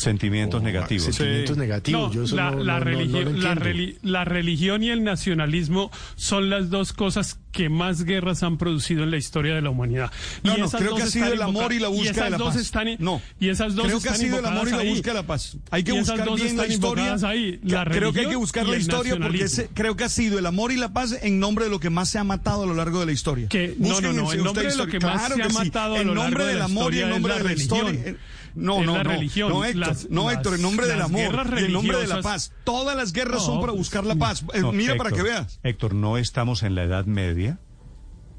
Sentimientos 0.00 0.60
o 0.60 0.64
negativos. 0.64 1.04
Sentimientos 1.14 1.56
negativos. 1.56 2.08
No, 2.08 2.12
yo 2.12 2.24
eso 2.24 2.36
la, 2.36 2.50
no- 2.50 2.64
la 2.64 2.78
no- 2.80 2.84
no- 2.84 2.84
no 2.84 2.84
religión, 2.84 3.42
la, 3.42 3.54
reli- 3.54 3.98
la 4.02 4.24
religión 4.24 4.82
y 4.82 4.90
el 4.90 5.04
nacionalismo 5.04 5.90
son 6.16 6.50
las 6.50 6.70
dos 6.70 6.92
cosas 6.92 7.38
que 7.52 7.68
más 7.68 8.04
guerras 8.04 8.44
han 8.44 8.58
producido 8.58 9.02
en 9.02 9.10
la 9.10 9.16
historia 9.16 9.54
de 9.56 9.60
la 9.60 9.70
humanidad. 9.70 10.12
No, 10.44 10.56
no, 10.56 10.66
esas 10.66 10.80
creo 10.80 10.94
que 10.94 11.02
ha 11.02 11.06
sido 11.06 11.32
el 11.32 11.42
amor 11.42 11.72
y 11.72 11.80
la 11.80 11.88
búsqueda 11.88 12.24
de 12.26 12.30
la 12.30 12.38
dos 12.38 12.54
paz. 12.54 12.62
Están, 12.62 12.88
No. 13.00 13.20
y 13.40 13.48
esas 13.48 13.74
dos 13.74 13.86
Creo 13.86 14.00
que 14.00 14.08
ha 14.08 14.14
sido 14.14 14.38
el 14.38 14.46
amor 14.46 14.68
y 14.68 14.70
la 14.70 14.82
búsqueda 14.84 15.14
de 15.14 15.20
la 15.20 15.26
paz. 15.26 15.56
Hay 15.70 15.82
que 15.82 15.92
Y 15.92 15.98
buscar 15.98 16.24
dos 16.24 16.40
bien 16.40 16.56
la 16.56 16.66
historia. 16.68 17.16
ahí, 17.24 17.58
la 17.64 17.84
creo 17.84 18.12
que 18.12 18.20
hay 18.20 18.26
que 18.28 18.36
buscar 18.36 18.66
y 18.66 18.70
la 18.70 18.76
historia 18.76 19.16
porque 19.20 19.42
ese- 19.44 19.68
creo 19.74 19.96
que 19.96 20.04
ha 20.04 20.08
sido 20.08 20.38
el 20.38 20.46
amor 20.46 20.70
y 20.72 20.76
la 20.76 20.92
paz 20.92 21.16
en 21.22 21.40
nombre 21.40 21.64
de 21.64 21.70
lo 21.72 21.80
que 21.80 21.90
más 21.90 22.08
se 22.08 22.18
ha 22.18 22.24
matado 22.24 22.62
a 22.62 22.66
lo 22.66 22.74
largo 22.74 23.00
de 23.00 23.06
la 23.06 23.12
historia. 23.12 23.48
Que- 23.48 23.74
no, 23.78 24.00
no, 24.00 24.12
no, 24.12 24.32
en 24.32 24.44
nombre 24.44 24.68
de 24.68 24.76
lo 24.76 24.86
que 24.86 25.00
más 25.00 25.18
Claro 25.18 25.34
se 25.36 25.42
ha 25.42 25.50
sí. 25.50 25.54
matado 25.56 25.94
a 25.96 25.98
lo 26.04 26.14
largo 26.14 26.22
nombre 26.22 26.44
de 26.44 26.50
del 26.50 26.58
la 26.60 26.64
amor 26.66 26.94
y 26.94 26.98
historia 26.98 27.02
en 27.04 27.10
nombre 27.10 27.34
de 27.34 27.44
la 27.44 27.52
historia. 27.52 28.16
No, 28.54 28.80
Es 28.80 28.86
no, 28.86 28.96
la 28.96 29.04
no. 29.04 29.10
religión. 29.10 29.48
No, 29.50 29.64
Héctor, 29.64 29.80
Las- 29.88 30.10
no, 30.10 30.30
Héctor, 30.30 30.54
en 30.54 30.62
nombre 30.62 30.86
del 30.86 31.00
amor 31.02 31.46
y 31.58 31.64
en 31.64 31.72
nombre 31.72 31.98
de 31.98 32.06
la 32.06 32.22
paz. 32.22 32.52
Todas 32.64 32.96
las 32.96 33.12
guerras 33.12 33.40
No, 33.40 33.46
son 33.46 33.60
para 33.60 33.72
buscar 33.72 34.04
la 34.04 34.14
paz. 34.16 34.44
Eh, 34.54 34.60
No, 34.60 34.72
Mira 34.72 34.96
para 34.96 35.10
que 35.10 35.22
veas. 35.22 35.60
Héctor, 35.62 35.94
no 35.94 36.16
estamos 36.18 36.62
en 36.62 36.74
la 36.74 36.82
Edad 36.84 37.04
Media. 37.06 37.58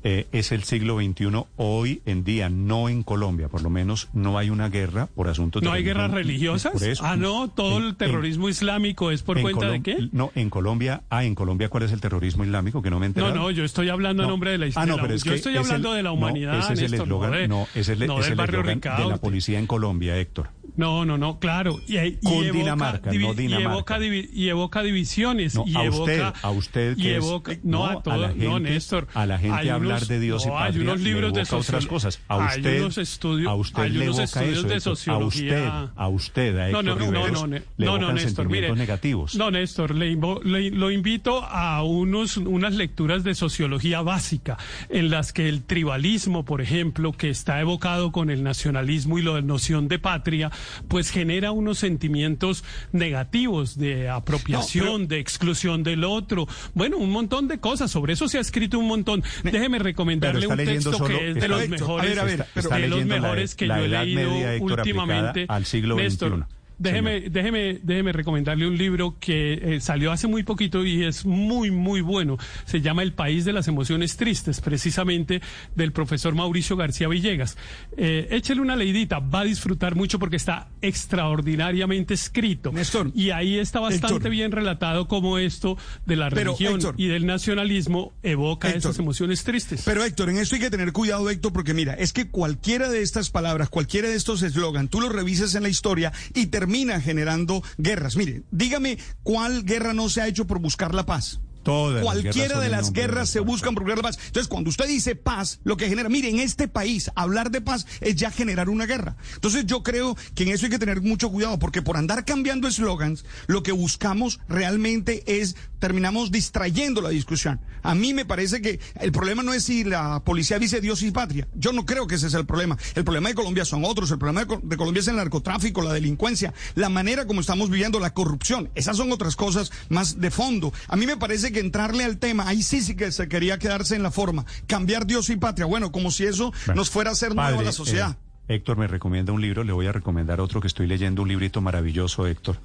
Eh, 0.04 0.28
es 0.32 0.52
el 0.52 0.64
siglo 0.64 0.98
XXI 1.00 1.30
hoy 1.58 2.02
en 2.06 2.24
día, 2.24 2.50
no 2.50 2.90
en 2.90 3.04
Colombia, 3.04 3.48
por 3.50 3.62
lo 3.62 3.70
menos 3.70 4.10
no 4.14 4.38
hay 4.38 4.50
una 4.50 4.70
guerra 4.70 5.08
por 5.08 5.28
asuntos 5.30 5.62
de 5.62 5.66
¿No 5.68 5.74
hay 5.74 5.82
religión. 5.84 5.98
guerras 5.98 6.12
religiosas? 6.14 6.72
Por 6.74 6.84
eso. 6.84 7.04
ah, 7.06 7.16
no, 7.16 7.50
todo 7.50 7.78
En- 7.78 7.84
el 7.86 7.96
terrorismo 7.96 8.50
islámico 8.50 9.12
es 9.12 9.22
por 9.24 9.38
en 9.38 9.44
cuenta 9.44 9.68
de 9.70 9.82
qué? 9.82 10.10
No, 10.12 10.32
en 10.36 10.50
Colombia, 10.50 11.04
ah, 11.10 11.24
en 11.24 11.36
Colombia, 11.36 11.70
¿cuál 11.70 11.84
es 11.84 11.92
el 11.92 12.02
terrorismo 12.02 12.44
islámico? 12.44 12.82
Que 12.82 12.90
no 12.90 13.00
me 13.00 13.08
he 13.08 13.10
No, 13.12 13.34
no, 13.34 13.52
yo 13.52 13.64
estoy 13.64 13.90
hablando 13.90 14.24
en 14.24 14.28
No. 14.28 14.32
nombre 14.34 14.52
de 14.52 14.58
la 14.58 14.66
Ah, 14.66 14.70
historia. 14.70 14.96
no, 14.96 15.02
pero 15.02 15.14
es 15.14 15.24
yo 15.24 15.32
que 15.32 15.38
estoy 15.38 15.54
es 15.54 15.60
el- 15.60 15.66
hablando 15.66 15.94
de 15.94 16.04
la 16.04 16.10
no, 16.10 16.14
humanidad, 16.16 16.60
ese 16.60 16.74
es 16.74 16.92
el 16.92 16.98
no 16.98 17.04
eslogan, 17.04 17.32
de- 17.32 17.48
no, 17.48 17.68
es 17.76 17.90
el, 17.90 18.00
no 18.08 18.18
es 18.20 18.24
del 18.26 18.32
el 18.32 18.38
barrio 18.38 18.60
eslogan 18.62 18.98
de 18.98 19.06
la 19.10 19.18
policía 19.18 19.60
en 19.60 19.68
Colombia, 19.68 20.18
Héctor. 20.18 20.50
No, 20.76 21.06
no, 21.06 21.18
no, 21.18 21.40
claro. 21.40 21.80
Y, 21.88 21.98
y 21.98 22.18
Cundinamarca, 22.18 23.12
evoca, 23.12 23.12
no 23.12 23.34
divi- 23.34 23.34
y 23.34 23.36
Dinamarca. 23.48 23.98
evoca, 23.98 24.30
y 24.34 24.50
evoca 24.50 24.84
divisiones. 24.84 25.56
No, 25.56 25.64
y 25.68 25.76
a 25.76 25.84
evoca, 25.84 26.02
usted, 26.04 26.24
a 26.42 26.50
usted 26.52 26.98
y 26.98 27.02
que 27.04 27.12
es- 27.18 27.24
evoca, 27.26 27.54
no, 27.64 27.86
a 27.86 27.92
a 27.94 28.02
todo, 28.04 28.16
no, 28.30 28.34
gente- 28.56 28.60
Néstor. 28.72 29.08
a 29.14 29.26
la 29.26 29.38
gente 29.38 29.58
hay 29.58 29.70
hablar 29.70 29.98
unos- 29.98 30.08
de 30.08 30.20
Dios 30.20 30.46
y 30.46 30.48
no, 30.48 30.54
patria 30.54 30.76
Hay 30.76 30.80
unos 30.88 31.00
le 31.00 31.10
libros 31.10 31.34
de 31.34 31.42
otras 31.42 31.86
cosas. 31.86 32.20
A 32.28 32.48
hay 32.48 32.58
usted, 32.60 32.80
unos 32.82 32.98
estudios, 32.98 33.52
a 33.52 33.56
usted 33.56 33.82
hay 33.84 33.90
le 33.92 34.06
unos 34.06 34.18
evoca 34.20 34.24
estudios 34.24 34.58
eso, 34.60 34.68
de 34.68 34.80
sociología. 34.80 35.68
A 35.68 35.84
usted, 35.84 35.94
a 35.96 36.08
usted, 36.08 36.58
a 36.58 36.70
No, 36.72 36.80
Héctor 36.80 36.84
no, 36.86 36.96
no, 36.96 37.06
Riveros, 37.12 37.32
no, 37.42 37.48
no, 37.48 37.56
le 37.78 37.86
no, 37.86 37.98
no, 38.00 38.14
Néstor, 38.14 38.50
mire. 38.50 38.72
negativos. 38.76 39.36
No, 39.36 39.52
Néstor, 39.52 39.96
le 39.96 40.12
invo- 40.16 40.42
le- 40.44 40.72
lo 40.72 40.90
invito 40.92 41.44
a 41.44 41.84
unos, 41.84 42.38
unas 42.38 42.76
lecturas 42.76 43.24
de 43.24 43.36
sociología 43.36 44.02
básica, 44.02 44.58
en 44.90 45.10
las 45.10 45.34
que 45.34 45.50
el 45.50 45.64
tribalismo, 45.64 46.46
por 46.46 46.62
ejemplo, 46.62 47.12
que 47.12 47.30
está 47.30 47.60
evocado 47.60 48.12
con 48.12 48.30
el 48.30 48.44
nacionalismo 48.44 49.18
y 49.18 49.22
la 49.22 49.42
noción 49.42 49.88
de 49.88 50.00
patria, 50.00 50.52
pues 50.88 51.10
genera 51.12 51.52
unos 51.52 51.80
sentimientos 51.80 52.64
negativos 52.92 53.78
de 53.78 54.10
apropiación, 54.10 55.08
de 55.08 55.20
exclusión 55.20 55.84
del 55.84 56.04
otro. 56.04 56.48
Bueno, 56.74 56.98
un 56.98 57.10
montón 57.12 57.48
de 57.48 57.60
cosas. 57.60 57.92
Sobre 57.92 58.14
eso 58.14 58.28
se 58.28 58.38
ha 58.38 58.42
escrito 58.42 58.80
un 58.80 58.88
montón. 58.88 59.24
Déjeme 59.44 59.80
recomendarle 59.80 60.48
un 60.48 60.58
texto 60.58 60.94
solo- 60.94 61.18
que 61.18 61.30
es 61.32 61.36
de 61.36 61.48
los 61.48 61.68
mejores, 61.70 62.06
a 62.06 62.10
ver, 62.10 62.20
a 62.20 62.24
ver, 62.24 62.38
de 62.40 62.46
pero- 62.54 62.62
está 62.68 62.80
los 62.80 62.90
leyendo 62.90 63.16
la- 63.16 63.22
mejores 63.22 63.56
que 63.56 63.68
la 63.68 63.78
yo 63.80 63.86
he 63.86 63.88
leído 64.06 64.32
últimamente. 64.64 65.46
al 65.48 65.66
siglo 65.66 65.96
Néstor, 65.96 66.32
XXI. 66.40 66.61
Déjeme, 66.82 67.30
déjeme, 67.30 67.80
déjeme 67.84 68.12
recomendarle 68.12 68.68
un 68.68 68.76
libro 68.76 69.16
que 69.20 69.54
eh, 69.54 69.80
salió 69.82 70.12
hace 70.12 70.28
muy 70.28 70.42
poquito 70.42 70.84
y 70.84 71.04
es 71.04 71.26
muy, 71.26 71.70
muy 71.70 72.02
bueno. 72.02 72.38
Se 72.66 72.82
llama 72.82 73.04
El 73.04 73.14
País 73.14 73.46
de 73.46 73.54
las 73.54 73.68
Emociones 73.68 74.18
Tristes, 74.18 74.62
precisamente 74.62 75.42
del 75.76 75.92
profesor 75.92 76.34
Mauricio 76.34 76.76
García 76.76 77.08
Villegas. 77.08 77.56
Eh, 77.98 78.30
échele 78.32 78.62
una 78.62 78.76
leidita, 78.76 79.20
va 79.20 79.42
a 79.42 79.44
disfrutar 79.44 79.96
mucho 79.96 80.18
porque 80.18 80.38
está 80.38 80.70
extraordinariamente 80.82 82.16
escrito. 82.16 82.72
y 83.14 83.30
ahí 83.30 83.60
está 83.60 83.80
bastante 83.80 84.16
Héctor. 84.16 84.32
bien 84.32 84.52
relatado 84.52 85.08
cómo 85.08 85.38
esto 85.38 85.78
de 86.08 86.16
la 86.16 86.30
Pero, 86.30 86.54
religión 86.54 86.76
Héctor. 86.80 86.96
y 86.98 87.08
del 87.08 87.28
nacionalismo 87.28 88.14
evoca 88.24 88.70
Héctor. 88.70 88.80
esas 88.92 89.00
emociones 89.00 89.44
tristes. 89.44 89.84
Pero 89.86 90.04
Héctor, 90.04 90.32
en 90.32 90.38
esto 90.38 90.56
hay 90.56 90.62
que 90.62 90.72
tener 90.72 90.94
cuidado, 90.94 91.30
Héctor, 91.30 91.54
porque 91.54 91.76
mira, 91.76 91.94
es 91.94 92.12
que 92.12 92.30
cualquiera 92.30 92.90
de 92.90 93.04
estas 93.04 93.30
palabras, 93.30 93.70
cualquiera 93.70 94.08
de 94.10 94.16
estos 94.16 94.42
eslogan, 94.42 94.88
tú 94.88 95.00
los 95.00 95.12
revisas 95.12 95.54
en 95.54 95.62
la 95.64 95.70
historia 95.70 96.12
y 96.34 96.48
termina 96.72 97.02
generando 97.02 97.62
guerras. 97.78 98.16
Mire, 98.16 98.44
dígame 98.50 98.98
cuál 99.24 99.66
guerra 99.66 99.94
no 99.94 100.08
se 100.08 100.22
ha 100.22 100.28
hecho 100.28 100.48
por 100.48 100.60
buscar 100.60 100.96
la 100.96 101.06
paz. 101.06 101.42
Todas 101.64 102.02
Cualquiera 102.02 102.60
de 102.60 102.70
las 102.70 102.92
guerras 102.92 103.30
se 103.30 103.40
buscan 103.40 103.76
por 103.76 103.84
buscar 103.84 103.98
la 103.98 104.10
paz. 104.10 104.18
Entonces, 104.28 104.48
cuando 104.48 104.70
usted 104.70 104.88
dice 104.88 105.16
paz, 105.16 105.60
lo 105.64 105.78
que 105.78 105.90
genera, 105.90 106.08
mire, 106.10 106.30
en 106.30 106.40
este 106.40 106.68
país, 106.68 107.12
hablar 107.14 107.52
de 107.52 107.62
paz 107.62 107.86
es 108.00 108.16
ya 108.16 108.32
generar 108.32 108.70
una 108.70 108.86
guerra. 108.86 109.18
Entonces, 109.36 109.66
yo 109.66 109.84
creo 109.84 110.16
que 110.34 110.44
en 110.44 110.50
eso 110.50 110.66
hay 110.66 110.72
que 110.72 110.80
tener 110.80 111.02
mucho 111.02 111.30
cuidado, 111.30 111.60
porque 111.60 111.82
por 111.82 111.98
andar 111.98 112.24
cambiando 112.26 112.68
eslogans, 112.68 113.26
lo 113.48 113.64
que 113.64 113.74
buscamos 113.74 114.40
realmente 114.48 115.24
es, 115.28 115.56
terminamos 115.82 116.32
distrayendo 116.32 117.02
la 117.02 117.10
discusión. 117.10 117.60
A 117.84 117.96
mí 117.96 118.14
me 118.14 118.24
parece 118.24 118.62
que 118.62 118.80
el 119.02 119.12
problema 119.12 119.42
no 119.44 119.52
es 119.54 119.64
si 119.64 119.84
la 119.84 120.22
policía 120.24 120.60
dice 120.60 120.80
Dios 120.80 121.02
y 121.02 121.12
patria. 121.12 121.48
Yo 121.56 121.74
no 121.74 121.86
creo 121.86 122.06
que 122.08 122.16
ese 122.16 122.28
es 122.28 122.34
el 122.36 122.46
problema. 122.46 122.78
El 122.96 123.04
problema 123.04 123.28
de 123.30 123.36
Colombia 123.36 123.66
son 123.66 123.84
otros. 123.84 124.12
El 124.12 124.20
problema 124.20 124.42
de, 124.42 124.48
Co- 124.48 124.62
de 124.64 124.78
Colombia 124.78 125.02
es 125.02 125.08
el 125.10 125.16
narcotráfico, 125.18 125.82
la 125.82 125.92
delincuencia, 125.92 126.54
la 126.76 126.88
manera 126.90 127.26
como 127.26 127.42
estamos 127.42 127.70
viviendo, 127.70 128.00
la 128.00 128.14
corrupción. 128.14 128.70
Esas 128.76 128.96
son 128.96 129.12
otras 129.12 129.36
cosas 129.36 129.72
más 129.90 130.22
de 130.22 130.30
fondo. 130.32 130.72
A 130.88 130.96
mí 130.96 131.06
me 131.08 131.18
parece 131.18 131.52
que 131.52 131.60
entrarle 131.60 132.04
al 132.06 132.18
tema, 132.20 132.48
ahí 132.48 132.62
sí 132.64 132.82
sí 132.82 132.96
que 132.96 133.12
se 133.12 133.28
quería 133.28 133.58
quedarse 133.58 133.96
en 133.96 134.04
la 134.04 134.12
forma. 134.12 134.46
Cambiar 134.68 135.08
Dios 135.08 135.30
y 135.32 135.36
patria. 135.36 135.66
Bueno, 135.66 135.92
como 135.92 136.12
si 136.12 136.26
eso 136.26 136.54
Bueno, 136.68 136.76
nos 136.82 136.90
fuera 136.92 137.10
a 137.10 137.14
hacer 137.14 137.34
nuevo 137.36 137.60
a 137.60 137.64
la 137.64 137.72
sociedad. 137.72 138.12
eh, 138.48 138.56
Héctor 138.56 138.78
me 138.78 138.86
recomienda 138.86 139.32
un 139.34 139.42
libro, 139.42 139.64
le 139.64 139.72
voy 139.74 139.88
a 139.88 139.92
recomendar 139.92 140.40
otro 140.42 140.62
que 140.62 140.68
estoy 140.68 140.86
leyendo, 140.86 141.24
un 141.24 141.30
librito 141.30 141.62
maravilloso, 141.62 142.28
Héctor. 142.28 142.60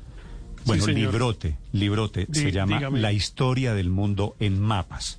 Bueno, 0.66 0.84
señor. 0.84 1.12
librote, 1.12 1.56
librote, 1.72 2.26
se 2.32 2.52
llama 2.52 2.76
dígame. 2.76 3.00
La 3.00 3.12
historia 3.12 3.74
del 3.74 3.90
mundo 3.90 4.36
en 4.40 4.60
mapas. 4.60 5.18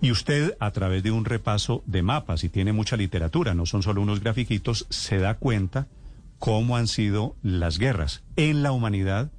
Y 0.00 0.10
usted, 0.10 0.56
a 0.58 0.70
través 0.72 1.02
de 1.02 1.10
un 1.12 1.24
repaso 1.24 1.82
de 1.86 2.02
mapas, 2.02 2.42
y 2.44 2.48
tiene 2.48 2.72
mucha 2.72 2.96
literatura, 2.96 3.54
no 3.54 3.66
son 3.66 3.82
solo 3.82 4.00
unos 4.02 4.20
grafiquitos, 4.20 4.86
se 4.90 5.18
da 5.18 5.34
cuenta 5.34 5.86
cómo 6.38 6.76
han 6.76 6.88
sido 6.88 7.36
las 7.42 7.78
guerras 7.78 8.22
en 8.36 8.62
la 8.64 8.72
humanidad 8.72 9.30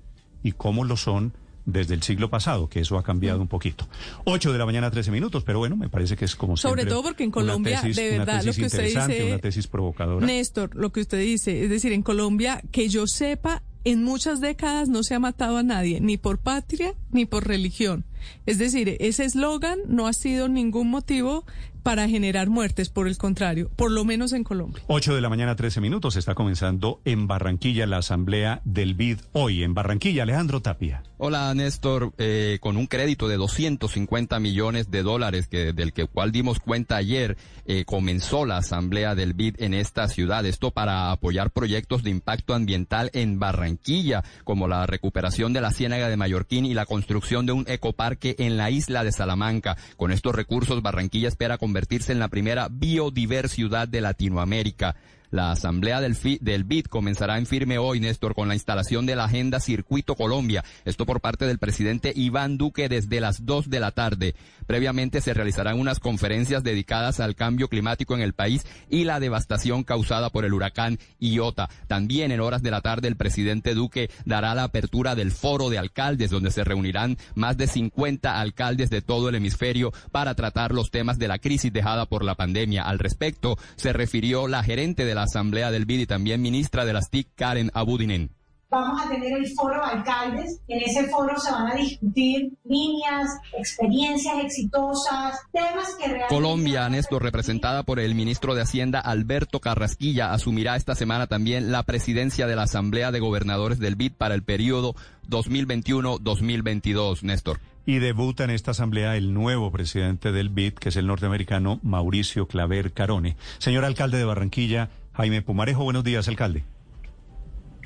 y 0.41 0.53
cómo 0.53 0.85
lo 0.85 0.95
son 0.95 1.33
desde 1.65 1.93
el 1.93 2.03
siglo 2.03 2.29
pasado, 2.29 2.67
que 2.69 2.81
eso 2.81 2.97
ha 2.97 3.03
cambiado 3.03 3.41
un 3.41 3.47
poquito. 3.47 3.87
8 4.25 4.51
de 4.53 4.57
la 4.57 4.65
mañana, 4.65 4.91
13 4.91 5.11
minutos, 5.11 5.43
pero 5.45 5.59
bueno, 5.59 5.75
me 5.77 5.87
parece 5.89 6.15
que 6.17 6.25
es 6.25 6.35
como 6.35 6.55
Sobre 6.57 6.81
siempre 6.81 6.91
todo 6.93 7.03
porque 7.03 7.23
en 7.23 7.31
Colombia, 7.31 7.81
tesis- 7.81 7.95
de 7.95 8.17
verdad, 8.19 8.43
lo 8.43 8.53
que 8.53 8.65
usted 8.65 8.79
interesante, 8.79 9.13
dice, 9.15 9.27
Una 9.27 9.39
tesis 9.39 9.67
provocadora. 9.67 10.25
Néstor, 10.25 10.75
lo 10.75 10.91
que 10.91 10.99
usted 11.01 11.19
dice, 11.19 11.63
es 11.63 11.69
decir, 11.69 11.91
en 11.93 12.03
Colombia, 12.03 12.61
que 12.71 12.89
yo 12.89 13.07
sepa, 13.07 13.63
en 13.85 14.03
muchas 14.03 14.39
décadas 14.39 14.89
no 14.89 15.03
se 15.03 15.15
ha 15.15 15.19
matado 15.19 15.57
a 15.57 15.63
nadie, 15.63 15.99
ni 15.99 16.17
por 16.17 16.37
patria 16.37 16.93
ni 17.11 17.25
por 17.25 17.47
religión. 17.47 18.05
Es 18.45 18.57
decir, 18.57 18.95
ese 18.99 19.25
eslogan 19.25 19.79
no 19.87 20.07
ha 20.07 20.13
sido 20.13 20.47
ningún 20.47 20.89
motivo 20.89 21.45
para 21.83 22.07
generar 22.07 22.49
muertes, 22.49 22.89
por 22.89 23.07
el 23.07 23.17
contrario, 23.17 23.69
por 23.75 23.91
lo 23.91 24.05
menos 24.05 24.33
en 24.33 24.43
Colombia. 24.43 24.83
8 24.87 25.13
de 25.13 25.21
la 25.21 25.29
mañana, 25.29 25.55
13 25.55 25.81
minutos. 25.81 26.15
Está 26.15 26.33
comenzando 26.33 27.01
en 27.05 27.27
Barranquilla 27.27 27.85
la 27.85 27.97
asamblea 27.97 28.61
del 28.63 28.95
BID 28.95 29.19
hoy. 29.33 29.63
En 29.63 29.73
Barranquilla, 29.73 30.23
Alejandro 30.23 30.61
Tapia. 30.61 31.03
Hola 31.17 31.53
Néstor, 31.53 32.13
Eh, 32.17 32.57
con 32.61 32.77
un 32.77 32.87
crédito 32.87 33.27
de 33.27 33.37
250 33.37 34.39
millones 34.39 34.91
de 34.91 35.03
dólares 35.03 35.47
que, 35.47 35.73
del 35.73 35.93
que 35.93 36.05
cual 36.05 36.31
dimos 36.31 36.59
cuenta 36.59 36.95
ayer, 36.95 37.37
eh, 37.65 37.85
comenzó 37.85 38.45
la 38.45 38.57
asamblea 38.57 39.15
del 39.15 39.33
BID 39.33 39.55
en 39.59 39.73
esta 39.73 40.07
ciudad. 40.07 40.45
Esto 40.45 40.71
para 40.71 41.11
apoyar 41.11 41.51
proyectos 41.51 42.03
de 42.03 42.09
impacto 42.09 42.53
ambiental 42.53 43.09
en 43.13 43.39
Barranquilla, 43.39 44.23
como 44.43 44.67
la 44.67 44.85
recuperación 44.85 45.53
de 45.53 45.61
la 45.61 45.71
Ciénaga 45.71 46.09
de 46.09 46.17
Mallorquín 46.17 46.65
y 46.65 46.73
la 46.73 46.85
construcción 46.85 47.45
de 47.45 47.51
un 47.51 47.65
ecoparque 47.67 48.35
en 48.39 48.57
la 48.57 48.69
isla 48.69 49.03
de 49.03 49.11
Salamanca. 49.11 49.77
Con 49.97 50.11
estos 50.11 50.35
recursos, 50.35 50.81
Barranquilla 50.81 51.27
espera 51.27 51.57
convertirse 51.73 52.11
en 52.11 52.19
la 52.19 52.27
primera 52.27 52.67
biodiversidad 52.69 53.87
de 53.87 53.99
Latinoamérica. 53.99 54.95
La 55.33 55.49
asamblea 55.49 55.99
del, 55.99 56.13
FI- 56.15 56.37
del 56.41 56.63
BID 56.63 56.85
comenzará 56.85 57.39
en 57.39 57.47
firme 57.47 57.79
hoy, 57.79 57.99
Néstor, 57.99 58.35
con 58.35 58.47
la 58.47 58.53
instalación 58.53 59.07
de 59.07 59.15
la 59.15 59.23
agenda 59.23 59.59
Circuito 59.59 60.13
Colombia. 60.13 60.63
Esto 60.85 61.07
por 61.07 61.21
parte 61.21 61.47
del 61.47 61.57
presidente 61.57 62.13
Iván 62.15 62.59
Duque 62.59 62.87
desde 62.87 63.19
las 63.19 63.43
2 63.43 63.71
de 63.71 63.79
la 63.79 63.89
tarde. 63.89 64.35
Previamente 64.67 65.21
se 65.21 65.33
realizarán 65.33 65.79
unas 65.79 65.99
conferencias 65.99 66.63
dedicadas 66.63 67.19
al 67.19 67.33
cambio 67.33 67.67
climático 67.67 68.13
en 68.13 68.21
el 68.21 68.33
país 68.33 68.63
y 68.91 69.05
la 69.05 69.19
devastación 69.19 69.83
causada 69.83 70.29
por 70.29 70.45
el 70.45 70.53
huracán 70.53 70.99
Iota. 71.19 71.67
También 71.87 72.31
en 72.31 72.39
horas 72.39 72.61
de 72.61 72.69
la 72.69 72.81
tarde 72.81 73.07
el 73.07 73.15
presidente 73.17 73.73
Duque 73.73 74.11
dará 74.25 74.53
la 74.53 74.65
apertura 74.65 75.15
del 75.15 75.31
foro 75.31 75.71
de 75.71 75.79
alcaldes, 75.79 76.29
donde 76.29 76.51
se 76.51 76.63
reunirán 76.63 77.17
más 77.33 77.57
de 77.57 77.65
50 77.65 78.39
alcaldes 78.39 78.91
de 78.91 79.01
todo 79.01 79.29
el 79.29 79.35
hemisferio 79.35 79.91
para 80.11 80.35
tratar 80.35 80.73
los 80.73 80.91
temas 80.91 81.17
de 81.17 81.27
la 81.27 81.39
crisis 81.39 81.73
dejada 81.73 82.05
por 82.05 82.23
la 82.23 82.35
pandemia. 82.35 82.83
Al 82.83 82.99
respecto, 82.99 83.57
se 83.77 83.93
refirió 83.93 84.47
la 84.47 84.61
gerente 84.61 85.05
de 85.05 85.15
la 85.15 85.22
Asamblea 85.23 85.71
del 85.71 85.85
BID 85.85 86.01
y 86.01 86.05
también 86.05 86.41
ministra 86.41 86.85
de 86.85 86.93
las 86.93 87.09
TIC, 87.09 87.29
Karen 87.35 87.71
Abudinen. 87.73 88.29
Vamos 88.73 88.99
a 89.05 89.07
tener 89.07 89.31
el 89.37 89.47
foro 89.53 89.75
de 89.75 89.91
alcaldes. 89.91 90.59
En 90.67 90.81
ese 90.81 91.03
foro 91.07 91.37
se 91.37 91.51
van 91.51 91.67
a 91.67 91.75
discutir 91.75 92.53
líneas, 92.63 93.29
experiencias 93.55 94.43
exitosas, 94.43 95.37
temas 95.51 95.93
que 95.99 96.07
realmente... 96.07 96.33
Colombia, 96.33 96.89
Néstor, 96.89 97.21
representada 97.21 97.83
por 97.83 97.99
el 97.99 98.15
ministro 98.15 98.55
de 98.55 98.63
Hacienda 98.63 98.99
Alberto 98.99 99.59
Carrasquilla, 99.59 100.33
asumirá 100.33 100.75
esta 100.75 100.95
semana 100.95 101.27
también 101.27 101.71
la 101.71 101.83
presidencia 101.83 102.47
de 102.47 102.55
la 102.55 102.63
Asamblea 102.63 103.11
de 103.11 103.19
Gobernadores 103.19 103.77
del 103.77 103.95
BID 103.95 104.13
para 104.13 104.33
el 104.33 104.41
periodo 104.41 104.95
2021-2022, 105.29 107.21
Néstor. 107.21 107.59
Y 107.85 107.99
debuta 107.99 108.45
en 108.45 108.49
esta 108.49 108.71
asamblea 108.71 109.17
el 109.17 109.35
nuevo 109.35 109.71
presidente 109.71 110.31
del 110.31 110.49
BID, 110.49 110.73
que 110.73 110.89
es 110.89 110.95
el 110.95 111.05
norteamericano 111.05 111.79
Mauricio 111.83 112.47
Claver 112.47 112.91
Carone. 112.91 113.35
Señor 113.59 113.85
alcalde 113.85 114.17
de 114.17 114.25
Barranquilla, 114.25 114.89
Jaime 115.13 115.41
Pumarejo, 115.41 115.83
buenos 115.83 116.03
días, 116.03 116.27
alcalde. 116.27 116.63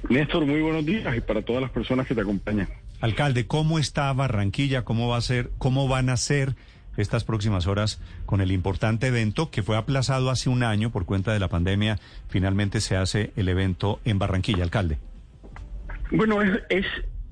Néstor, 0.10 0.46
muy 0.46 0.62
buenos 0.62 0.86
días 0.86 1.16
y 1.16 1.22
para 1.22 1.42
todas 1.42 1.62
las 1.62 1.72
personas 1.72 2.08
que 2.08 2.16
te 2.16 2.22
acompañan. 2.22 2.70
Alcalde, 3.02 3.46
¿cómo 3.46 3.80
está 3.80 4.12
Barranquilla? 4.14 4.84
¿Cómo 4.84 5.10
va 5.10 5.18
a 5.18 5.22
ser? 5.22 5.52
¿Cómo 5.58 5.88
van 5.88 6.10
a 6.10 6.18
ser 6.18 6.56
estas 6.96 7.24
próximas 7.24 7.68
horas 7.68 8.02
con 8.26 8.42
el 8.42 8.52
importante 8.52 9.08
evento 9.08 9.52
que 9.52 9.62
fue 9.62 9.78
aplazado 9.78 10.30
hace 10.30 10.50
un 10.50 10.64
año 10.64 10.92
por 10.92 11.06
cuenta 11.06 11.34
de 11.34 11.40
la 11.40 11.48
pandemia? 11.48 12.00
Finalmente 12.30 12.82
se 12.82 12.96
hace 12.96 13.34
el 13.36 13.50
evento 13.50 14.00
en 14.06 14.20
Barranquilla, 14.20 14.64
alcalde. 14.64 14.98
Bueno, 16.12 16.42
es, 16.42 16.62
es 16.70 16.86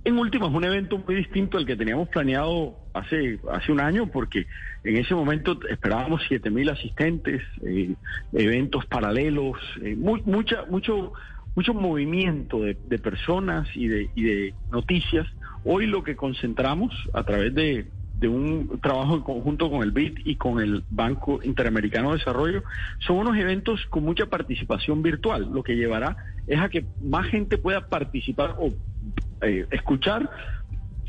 en 0.05 0.17
últimas 0.17 0.51
un 0.53 0.63
evento 0.63 0.97
muy 0.99 1.15
distinto 1.15 1.57
al 1.57 1.65
que 1.65 1.75
teníamos 1.75 2.07
planeado 2.09 2.77
hace, 2.93 3.39
hace 3.51 3.71
un 3.71 3.81
año 3.81 4.07
porque 4.11 4.47
en 4.83 4.97
ese 4.97 5.15
momento 5.15 5.59
esperábamos 5.67 6.21
7.000 6.29 6.69
asistentes, 6.71 7.41
eh, 7.65 7.95
eventos 8.31 8.85
paralelos, 8.85 9.57
eh, 9.81 9.95
mu- 9.95 10.21
mucha, 10.25 10.65
mucho, 10.69 11.13
mucho 11.55 11.73
movimiento 11.73 12.61
de, 12.61 12.77
de 12.85 12.99
personas 12.99 13.67
y 13.75 13.87
de, 13.87 14.09
y 14.15 14.23
de 14.23 14.53
noticias. 14.71 15.27
Hoy 15.63 15.87
lo 15.87 16.03
que 16.03 16.15
concentramos 16.15 16.93
a 17.13 17.23
través 17.23 17.53
de, 17.55 17.87
de 18.19 18.27
un 18.27 18.79
trabajo 18.81 19.15
en 19.15 19.21
conjunto 19.21 19.69
con 19.69 19.83
el 19.83 19.91
BID 19.91 20.19
y 20.25 20.35
con 20.35 20.59
el 20.61 20.83
Banco 20.89 21.41
Interamericano 21.43 22.11
de 22.11 22.17
Desarrollo 22.17 22.63
son 22.99 23.17
unos 23.17 23.37
eventos 23.37 23.85
con 23.89 24.03
mucha 24.03 24.27
participación 24.27 25.01
virtual, 25.01 25.49
lo 25.51 25.63
que 25.63 25.75
llevará 25.75 26.15
es 26.47 26.59
a 26.59 26.69
que 26.69 26.85
más 27.03 27.27
gente 27.27 27.57
pueda 27.57 27.87
participar 27.87 28.55
o 28.57 28.69
eh, 29.41 29.65
escuchar 29.71 30.29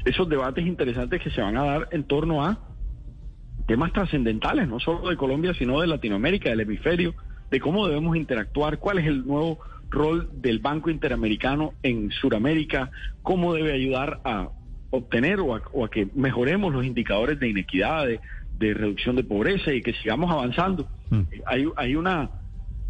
esos 0.05 0.29
debates 0.29 0.67
interesantes 0.67 1.23
que 1.23 1.31
se 1.31 1.41
van 1.41 1.57
a 1.57 1.65
dar 1.65 1.89
en 1.93 2.05
torno 2.05 2.45
a 2.45 2.59
temas 3.67 3.93
trascendentales, 3.93 4.69
no 4.69 4.79
solo 4.79 5.09
de 5.09 5.17
Colombia, 5.17 5.53
sino 5.55 5.81
de 5.81 5.89
Latinoamérica, 5.89 6.51
del 6.51 6.61
hemisferio, 6.61 7.15
de 7.51 7.61
cómo 7.61 7.87
debemos 7.87 8.17
interactuar, 8.17 8.79
cuál 8.79 8.99
es 8.99 9.07
el 9.07 9.27
nuevo 9.27 9.59
rol 9.91 10.29
del 10.41 10.59
Banco 10.59 10.91
Interamericano 10.91 11.73
en 11.83 12.11
Sudamérica, 12.11 12.91
cómo 13.23 13.55
debe 13.55 13.73
ayudar 13.73 14.21
a 14.25 14.51
obtener 14.91 15.41
o 15.41 15.55
a, 15.57 15.63
o 15.73 15.85
a 15.85 15.91
que 15.91 16.09
mejoremos 16.15 16.73
los 16.73 16.85
indicadores 16.85 17.39
de 17.41 17.49
inequidad, 17.49 18.07
de, 18.07 18.21
de 18.59 18.75
reducción 18.75 19.17
de 19.17 19.25
pobreza 19.25 19.73
y 19.73 19.83
que 19.83 19.93
sigamos 19.95 20.31
avanzando. 20.31 20.89
Eh, 21.31 21.43
Hay, 21.47 21.67
hay 21.77 21.97
una 21.97 22.31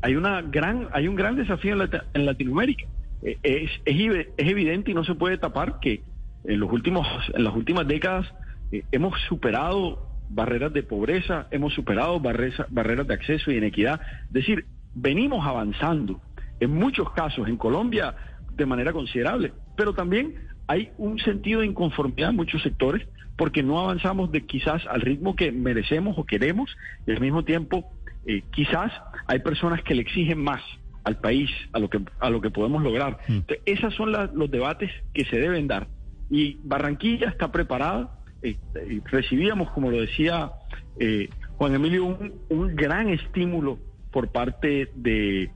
hay 0.02 0.14
una 0.14 0.42
gran 0.42 0.88
hay 0.92 1.08
un 1.08 1.16
gran 1.16 1.36
desafío 1.36 1.72
en, 1.72 1.78
Lati- 1.80 2.02
en 2.14 2.26
Latinoamérica. 2.26 2.84
Eh, 3.22 3.38
Es, 3.42 3.70
es 3.84 4.48
evidente 4.48 4.90
y 4.90 4.94
no 4.94 5.04
se 5.04 5.14
puede 5.14 5.38
tapar 5.38 5.80
que 5.80 6.02
en 6.44 6.60
los 6.60 6.70
últimos 6.70 7.06
en 7.34 7.42
las 7.44 7.54
últimas 7.54 7.86
décadas 7.88 8.26
eh, 8.72 8.82
hemos 8.92 9.18
superado 9.28 10.06
barreras 10.28 10.72
de 10.72 10.82
pobreza, 10.82 11.46
hemos 11.50 11.72
superado 11.74 12.20
barreza- 12.20 12.66
barreras 12.68 13.06
de 13.06 13.14
acceso 13.14 13.50
y 13.50 13.56
inequidad. 13.56 14.00
Es 14.26 14.32
decir, 14.32 14.66
venimos 14.94 15.46
avanzando 15.46 16.20
en 16.60 16.70
muchos 16.72 17.10
casos 17.12 17.48
en 17.48 17.56
Colombia 17.56 18.14
de 18.54 18.66
manera 18.66 18.92
considerable, 18.92 19.52
pero 19.76 19.92
también 19.94 20.34
hay 20.68 20.90
un 20.98 21.18
sentido 21.18 21.60
de 21.60 21.66
inconformidad 21.66 22.30
en 22.30 22.36
muchos 22.36 22.62
sectores 22.62 23.06
porque 23.36 23.62
no 23.62 23.78
avanzamos 23.78 24.32
de 24.32 24.46
quizás 24.46 24.86
al 24.86 25.00
ritmo 25.02 25.36
que 25.36 25.52
merecemos 25.52 26.16
o 26.18 26.24
queremos 26.24 26.74
y 27.06 27.12
al 27.12 27.20
mismo 27.20 27.44
tiempo 27.44 27.90
eh, 28.26 28.42
quizás 28.50 28.92
hay 29.26 29.38
personas 29.40 29.82
que 29.82 29.94
le 29.94 30.02
exigen 30.02 30.42
más 30.42 30.62
al 31.04 31.18
país, 31.18 31.48
a 31.72 31.78
lo 31.78 31.88
que, 31.88 32.00
a 32.18 32.30
lo 32.30 32.40
que 32.40 32.50
podemos 32.50 32.82
lograr. 32.82 33.18
Entonces, 33.28 33.60
esos 33.66 33.94
son 33.94 34.10
las- 34.10 34.34
los 34.34 34.50
debates 34.50 34.90
que 35.14 35.24
se 35.26 35.38
deben 35.38 35.68
dar. 35.68 35.86
Y 36.30 36.58
Barranquilla 36.64 37.28
está 37.28 37.52
preparada. 37.52 38.12
eh, 38.42 38.56
eh, 38.74 39.00
recibíamos, 39.06 39.70
como 39.70 39.90
lo 39.90 40.00
decía 40.00 40.50
eh, 41.00 41.28
Juan 41.56 41.74
Emilio, 41.74 42.04
un, 42.04 42.34
un 42.48 42.74
gran 42.76 43.08
estímulo 43.08 43.78
por 44.10 44.28
parte 44.32 44.90
de, 44.94 45.50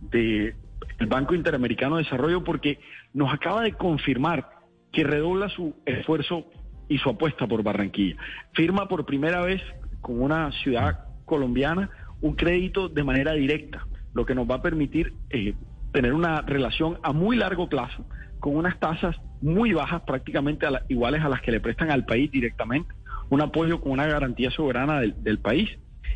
de 0.00 0.54
el 0.98 1.06
Banco 1.08 1.34
Interamericano 1.34 1.96
de 1.96 2.04
Desarrollo 2.04 2.42
porque 2.44 2.78
nos 3.16 3.32
acaba 3.32 3.62
de 3.62 3.72
confirmar 3.72 4.46
que 4.92 5.02
redobla 5.02 5.48
su 5.48 5.74
esfuerzo 5.86 6.44
y 6.86 6.98
su 6.98 7.08
apuesta 7.08 7.46
por 7.46 7.62
Barranquilla. 7.62 8.16
Firma 8.52 8.88
por 8.88 9.06
primera 9.06 9.40
vez 9.40 9.62
con 10.02 10.20
una 10.20 10.52
ciudad 10.62 11.06
colombiana 11.24 11.88
un 12.20 12.34
crédito 12.36 12.90
de 12.90 13.04
manera 13.04 13.32
directa, 13.32 13.86
lo 14.12 14.26
que 14.26 14.34
nos 14.34 14.48
va 14.48 14.56
a 14.56 14.62
permitir 14.62 15.14
eh, 15.30 15.54
tener 15.92 16.12
una 16.12 16.42
relación 16.42 16.98
a 17.02 17.14
muy 17.14 17.36
largo 17.38 17.70
plazo 17.70 18.04
con 18.38 18.54
unas 18.54 18.78
tasas 18.78 19.16
muy 19.40 19.72
bajas, 19.72 20.02
prácticamente 20.02 20.66
iguales 20.88 21.22
a 21.22 21.30
las 21.30 21.40
que 21.40 21.52
le 21.52 21.60
prestan 21.60 21.90
al 21.90 22.04
país 22.04 22.30
directamente, 22.30 22.94
un 23.30 23.40
apoyo 23.40 23.80
con 23.80 23.92
una 23.92 24.06
garantía 24.06 24.50
soberana 24.50 25.00
del, 25.00 25.22
del 25.22 25.38
país 25.38 25.70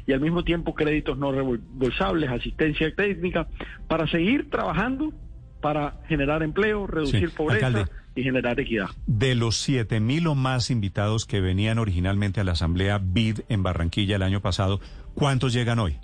y 0.06 0.12
al 0.12 0.20
mismo 0.20 0.44
tiempo 0.44 0.74
créditos 0.74 1.16
no 1.16 1.32
reembolsables, 1.32 2.28
asistencia 2.28 2.94
técnica, 2.94 3.48
para 3.88 4.06
seguir 4.06 4.50
trabajando 4.50 5.14
para 5.60 6.00
generar 6.08 6.42
empleo, 6.42 6.86
reducir 6.86 7.30
Sí, 7.30 7.36
pobreza 7.36 7.66
alcalde. 7.68 7.90
y 8.14 8.22
generar 8.22 8.58
equidad. 8.60 8.88
De 9.06 9.34
los 9.34 9.56
siete 9.56 10.00
mil 10.00 10.26
o 10.26 10.34
más 10.34 10.70
invitados 10.70 11.26
que 11.26 11.40
venían 11.40 11.78
originalmente 11.78 12.40
a 12.40 12.44
la 12.44 12.52
asamblea 12.52 12.98
BID 13.02 13.40
en 13.48 13.62
Barranquilla 13.62 14.16
el 14.16 14.22
año 14.22 14.40
pasado, 14.40 14.80
¿cuántos 15.14 15.52
llegan 15.52 15.78
hoy? 15.78 15.96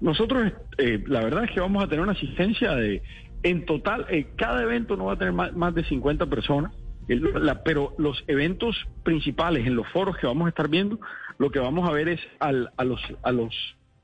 Nosotros, 0.00 0.52
eh, 0.78 1.02
la 1.06 1.20
verdad 1.22 1.44
es 1.44 1.50
que 1.52 1.60
vamos 1.60 1.82
a 1.84 1.86
tener 1.86 2.00
una 2.02 2.12
asistencia 2.12 2.72
de, 2.74 3.02
en 3.44 3.64
total, 3.66 4.06
eh, 4.10 4.28
cada 4.36 4.62
evento 4.62 4.96
no 4.96 5.06
va 5.06 5.12
a 5.14 5.18
tener 5.18 5.32
más, 5.32 5.52
más 5.54 5.74
de 5.74 5.84
50 5.84 6.26
personas, 6.26 6.72
el- 7.08 7.30
la- 7.44 7.62
pero 7.62 7.94
los 7.98 8.24
eventos 8.26 8.76
principales, 9.04 9.66
en 9.66 9.76
los 9.76 9.86
foros 9.88 10.16
que 10.16 10.26
vamos 10.26 10.46
a 10.46 10.48
estar 10.48 10.68
viendo, 10.68 10.98
lo 11.38 11.50
que 11.50 11.58
vamos 11.60 11.88
a 11.88 11.92
ver 11.92 12.08
es 12.08 12.20
al- 12.40 12.70
a, 12.76 12.84
los, 12.84 13.00
a 13.22 13.30
los 13.32 13.54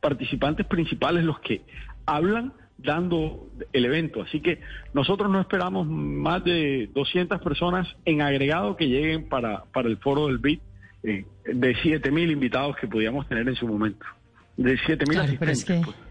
participantes 0.00 0.66
principales, 0.66 1.24
los 1.24 1.40
que 1.40 1.62
hablan 2.06 2.52
dando 2.78 3.48
el 3.72 3.84
evento. 3.84 4.22
Así 4.22 4.40
que 4.40 4.60
nosotros 4.94 5.30
no 5.30 5.40
esperamos 5.40 5.86
más 5.86 6.42
de 6.44 6.88
200 6.94 7.40
personas 7.42 7.86
en 8.04 8.22
agregado 8.22 8.76
que 8.76 8.86
lleguen 8.88 9.28
para, 9.28 9.64
para 9.72 9.88
el 9.88 9.98
foro 9.98 10.28
del 10.28 10.38
BID, 10.38 10.60
eh, 11.02 11.24
de 11.52 11.76
7 11.82 12.10
mil 12.10 12.30
invitados 12.30 12.76
que 12.76 12.86
podíamos 12.86 13.28
tener 13.28 13.48
en 13.48 13.54
su 13.56 13.66
momento. 13.66 14.06
De 14.56 14.78
7 14.86 15.04
mil 15.06 15.18
Claro, 15.18 15.32
pero 15.38 15.50
es 15.50 15.58
asistentes. 15.58 15.86
que- 15.86 15.92
pues. 15.92 16.07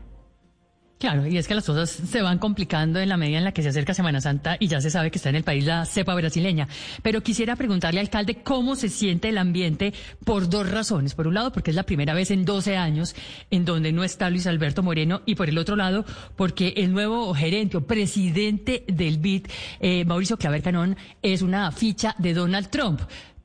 Claro, 1.00 1.28
y 1.28 1.38
es 1.38 1.48
que 1.48 1.54
las 1.54 1.66
cosas 1.66 1.92
se 1.92 2.24
van 2.24 2.40
complicando 2.40 3.00
en 3.00 3.10
la 3.10 3.18
medida 3.18 3.38
en 3.38 3.44
la 3.44 3.52
que 3.52 3.62
se 3.62 3.70
acerca 3.70 3.94
Semana 3.94 4.20
Santa 4.20 4.58
y 4.60 4.68
ya 4.68 4.82
se 4.82 4.90
sabe 4.90 5.12
que 5.12 5.20
está 5.20 5.30
en 5.30 5.36
el 5.36 5.44
país 5.44 5.64
la 5.64 5.86
cepa 5.86 6.16
brasileña. 6.16 6.68
Pero 7.04 7.22
quisiera 7.22 7.56
preguntarle, 7.56 8.00
alcalde, 8.00 8.42
cómo 8.42 8.76
se 8.76 8.90
siente 8.90 9.30
el 9.30 9.38
ambiente 9.38 9.94
por 10.26 10.50
dos 10.50 10.68
razones. 10.68 11.14
Por 11.14 11.28
un 11.28 11.36
lado, 11.36 11.52
porque 11.52 11.70
es 11.70 11.76
la 11.76 11.84
primera 11.84 12.16
vez 12.16 12.32
en 12.32 12.46
12 12.46 12.78
años 12.78 13.16
en 13.52 13.64
donde 13.64 13.92
no 13.92 14.04
está 14.04 14.32
Luis 14.32 14.48
Alberto 14.48 14.82
Moreno, 14.82 15.22
y 15.28 15.36
por 15.36 15.50
el 15.50 15.60
otro 15.60 15.76
lado, 15.76 16.04
porque 16.36 16.74
el 16.78 16.92
nuevo 16.92 17.32
gerente 17.36 17.78
o 17.78 17.86
presidente 17.86 18.84
del 18.88 19.20
BID, 19.20 19.48
eh, 19.80 20.04
Mauricio 20.04 20.38
Claver 20.38 20.64
Canón, 20.64 20.98
es 21.22 21.44
una 21.44 21.72
ficha 21.72 22.16
de 22.18 22.34
Donald 22.34 22.70
Trump. 22.70 23.02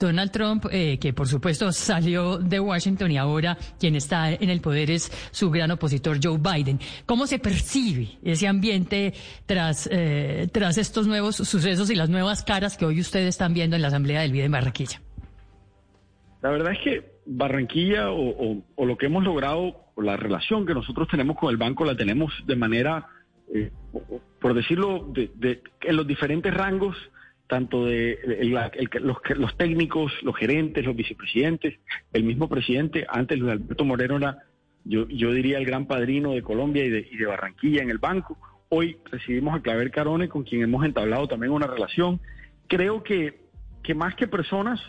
Donald 0.07 0.31
Trump, 0.31 0.67
eh, 0.71 0.99
que 0.99 1.13
por 1.13 1.29
supuesto 1.29 1.71
salió 1.73 2.39
de 2.39 2.61
Washington 2.61 3.11
y 3.11 3.19
ahora 3.19 3.57
quien 3.79 3.95
está 3.97 4.33
en 4.33 4.51
el 4.51 4.61
poder 4.61 4.91
es 4.91 5.11
su 5.31 5.51
gran 5.51 5.71
opositor 5.71 6.19
Joe 6.23 6.39
Biden. 6.39 6.79
¿Cómo 7.07 7.27
se 7.27 7.39
percibe 7.39 8.19
ese 8.23 8.49
ambiente 8.49 9.15
tras, 9.47 9.89
eh, 9.93 10.49
tras 10.53 10.79
estos 10.79 11.07
nuevos 11.07 11.37
sucesos 11.37 11.91
y 11.91 11.95
las 11.95 12.09
nuevas 12.11 12.43
caras 12.45 12.77
que 12.77 12.85
hoy 12.85 13.01
ustedes 13.01 13.29
están 13.29 13.55
viendo 13.55 13.77
en 13.77 13.83
la 13.83 13.89
Asamblea 13.89 14.21
del 14.23 14.33
BID 14.33 14.45
en 14.45 14.53
Barranquilla? 14.53 15.01
La 16.43 16.51
verdad 16.51 16.73
es 16.73 16.79
que 16.81 17.13
Barranquilla 17.25 18.11
o, 18.11 18.63
lo 18.85 18.97
que 18.99 19.07
hemos 19.07 19.23
logrado, 19.23 19.77
o 19.95 20.03
la 20.03 20.17
relación 20.17 20.67
que 20.67 20.75
nosotros 20.75 21.07
tenemos 21.09 21.37
con 21.39 21.51
el 21.51 21.57
banco, 21.57 21.85
la 21.85 21.97
tenemos 21.97 22.33
de 22.47 22.57
manera, 22.57 23.07
eh, 23.55 23.71
por 24.41 24.55
decirlo, 24.55 25.07
de, 25.13 25.31
de- 25.37 25.63
en 25.83 25.97
los 25.97 26.07
diferentes 26.07 26.53
rangos, 26.53 26.97
tanto 27.53 27.85
de 27.85 28.13
el- 28.41 28.59
los, 29.07 29.19
los 29.37 29.57
técnicos, 29.59 30.11
los 30.23 30.35
gerentes, 30.35 30.87
los 30.87 30.97
vicepresidentes, 30.97 31.79
el 32.15 32.25
mismo 32.25 32.49
presidente, 32.49 33.05
antes 33.11 33.39
Luis 33.39 33.53
Alberto 33.53 33.85
Moreno 33.85 34.17
era, 34.17 34.39
yo, 34.87 35.07
yo 35.09 35.31
diría, 35.35 35.59
el 35.59 35.67
gran 35.67 35.85
padrino 35.85 36.33
de 36.33 36.41
Colombia 36.41 36.83
y 36.83 36.89
de, 36.89 37.07
y 37.13 37.17
de 37.19 37.27
Barranquilla 37.27 37.83
en 37.83 37.91
el 37.91 37.99
banco. 37.99 38.39
Hoy 38.71 38.97
recibimos 39.11 39.55
a 39.55 39.61
Claver 39.61 39.91
Carone, 39.91 40.31
con 40.31 40.45
quien 40.45 40.63
hemos 40.63 40.83
entablado 40.83 41.29
también 41.29 41.53
una 41.53 41.67
relación. 41.67 42.21
Creo 42.69 43.03
que, 43.03 43.41
que 43.83 43.95
más 43.95 44.15
que 44.15 44.27
personas, 44.27 44.81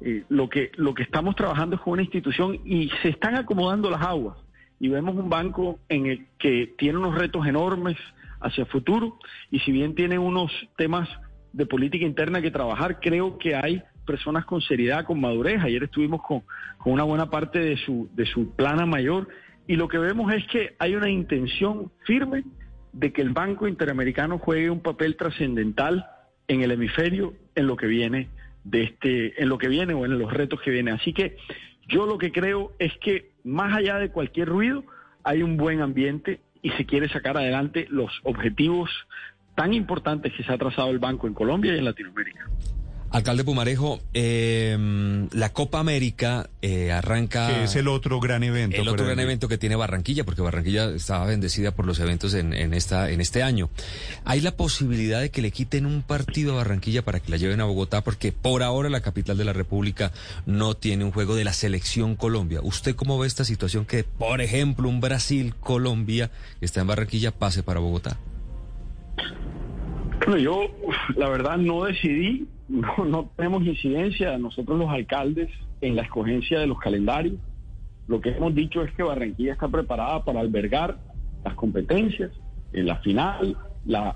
eh, 0.00 0.22
lo, 0.28 0.48
que, 0.48 0.70
lo 0.76 0.94
que 0.94 1.02
estamos 1.02 1.34
trabajando 1.34 1.74
es 1.74 1.82
con 1.82 1.94
una 1.94 2.02
institución 2.02 2.60
y 2.64 2.88
se 3.02 3.08
están 3.08 3.34
acomodando 3.34 3.90
las 3.90 4.02
aguas. 4.02 4.36
Y 4.78 4.90
vemos 4.90 5.16
un 5.16 5.28
banco 5.28 5.80
en 5.88 6.06
el 6.06 6.26
que 6.38 6.72
tiene 6.78 6.98
unos 6.98 7.18
retos 7.18 7.44
enormes 7.48 7.96
hacia 8.40 8.62
el 8.62 8.68
futuro 8.70 9.18
y 9.50 9.58
si 9.58 9.72
bien 9.72 9.96
tiene 9.96 10.20
unos 10.20 10.52
temas 10.76 11.08
de 11.52 11.66
política 11.66 12.04
interna 12.04 12.40
que 12.40 12.50
trabajar, 12.50 13.00
creo 13.00 13.38
que 13.38 13.54
hay 13.54 13.82
personas 14.06 14.44
con 14.44 14.60
seriedad, 14.60 15.04
con 15.04 15.20
madurez. 15.20 15.62
Ayer 15.62 15.84
estuvimos 15.84 16.22
con, 16.22 16.42
con 16.78 16.92
una 16.92 17.04
buena 17.04 17.30
parte 17.30 17.58
de 17.58 17.76
su, 17.76 18.08
de 18.14 18.26
su 18.26 18.54
plana 18.54 18.86
mayor 18.86 19.28
y 19.66 19.76
lo 19.76 19.88
que 19.88 19.98
vemos 19.98 20.32
es 20.32 20.46
que 20.48 20.74
hay 20.78 20.94
una 20.94 21.08
intención 21.08 21.92
firme 22.04 22.44
de 22.92 23.12
que 23.12 23.22
el 23.22 23.30
Banco 23.30 23.68
Interamericano 23.68 24.38
juegue 24.38 24.70
un 24.70 24.80
papel 24.80 25.16
trascendental 25.16 26.06
en 26.48 26.62
el 26.62 26.72
hemisferio 26.72 27.34
en 27.54 27.66
lo 27.66 27.76
que 27.76 27.86
viene 27.86 28.28
de 28.64 28.82
este, 28.84 29.40
en 29.42 29.48
lo 29.48 29.58
que 29.58 29.68
viene 29.68 29.94
o 29.94 30.04
en 30.04 30.18
los 30.18 30.32
retos 30.32 30.60
que 30.60 30.70
vienen. 30.70 30.94
Así 30.94 31.12
que 31.12 31.36
yo 31.88 32.06
lo 32.06 32.18
que 32.18 32.32
creo 32.32 32.72
es 32.78 32.92
que 32.98 33.30
más 33.44 33.76
allá 33.76 33.98
de 33.98 34.10
cualquier 34.10 34.48
ruido, 34.48 34.84
hay 35.24 35.42
un 35.42 35.56
buen 35.56 35.80
ambiente 35.80 36.40
y 36.62 36.70
se 36.70 36.86
quiere 36.86 37.08
sacar 37.08 37.36
adelante 37.36 37.86
los 37.90 38.12
objetivos 38.24 38.90
tan 39.54 39.72
importantes 39.74 40.32
que 40.36 40.42
se 40.42 40.52
ha 40.52 40.58
trazado 40.58 40.90
el 40.90 40.98
banco 40.98 41.26
en 41.26 41.34
Colombia 41.34 41.74
y 41.74 41.78
en 41.78 41.84
Latinoamérica. 41.84 42.48
Alcalde 43.12 43.44
Pumarejo, 43.44 44.00
eh, 44.14 45.28
la 45.32 45.52
Copa 45.52 45.80
América 45.80 46.48
eh, 46.62 46.92
arranca... 46.92 47.48
Que 47.48 47.64
es 47.64 47.76
el 47.76 47.88
otro 47.88 48.20
gran 48.20 48.42
evento. 48.42 48.80
El 48.80 48.88
otro 48.88 49.04
gran 49.04 49.20
evento 49.20 49.48
que 49.48 49.58
tiene 49.58 49.76
Barranquilla, 49.76 50.24
porque 50.24 50.40
Barranquilla 50.40 50.88
estaba 50.92 51.26
bendecida 51.26 51.72
por 51.72 51.86
los 51.86 52.00
eventos 52.00 52.32
en, 52.32 52.54
en 52.54 52.72
esta, 52.72 53.10
en 53.10 53.20
este 53.20 53.42
año. 53.42 53.68
¿Hay 54.24 54.40
la 54.40 54.56
posibilidad 54.56 55.20
de 55.20 55.30
que 55.30 55.42
le 55.42 55.50
quiten 55.50 55.84
un 55.84 56.00
partido 56.00 56.54
a 56.54 56.56
Barranquilla 56.56 57.04
para 57.04 57.20
que 57.20 57.30
la 57.30 57.36
lleven 57.36 57.60
a 57.60 57.64
Bogotá? 57.64 58.02
Porque 58.02 58.32
por 58.32 58.62
ahora 58.62 58.88
la 58.88 59.02
capital 59.02 59.36
de 59.36 59.44
la 59.44 59.52
República 59.52 60.10
no 60.46 60.74
tiene 60.74 61.04
un 61.04 61.12
juego 61.12 61.34
de 61.34 61.44
la 61.44 61.52
selección 61.52 62.16
Colombia. 62.16 62.60
¿Usted 62.62 62.96
cómo 62.96 63.18
ve 63.18 63.26
esta 63.26 63.44
situación 63.44 63.84
que, 63.84 64.04
por 64.04 64.40
ejemplo, 64.40 64.88
un 64.88 65.02
Brasil-Colombia 65.02 66.30
que 66.60 66.64
está 66.64 66.80
en 66.80 66.86
Barranquilla 66.86 67.30
pase 67.30 67.62
para 67.62 67.80
Bogotá? 67.80 68.16
Bueno, 70.26 70.38
yo 70.38 70.68
la 71.16 71.28
verdad 71.28 71.56
no 71.56 71.84
decidí, 71.84 72.46
no, 72.68 73.30
tenemos 73.36 73.64
incidencia 73.64 74.38
nosotros 74.38 74.78
los 74.78 74.88
alcaldes 74.88 75.50
en 75.80 75.96
la 75.96 76.02
escogencia 76.02 76.60
de 76.60 76.66
los 76.66 76.78
calendarios. 76.78 77.34
Lo 78.06 78.20
que 78.20 78.30
hemos 78.30 78.54
dicho 78.54 78.82
es 78.82 78.92
que 78.94 79.02
Barranquilla 79.02 79.52
está 79.52 79.68
preparada 79.68 80.24
para 80.24 80.40
albergar 80.40 80.98
las 81.44 81.54
competencias, 81.54 82.30
en 82.72 82.86
la 82.86 82.96
final, 82.96 83.56
la, 83.84 84.14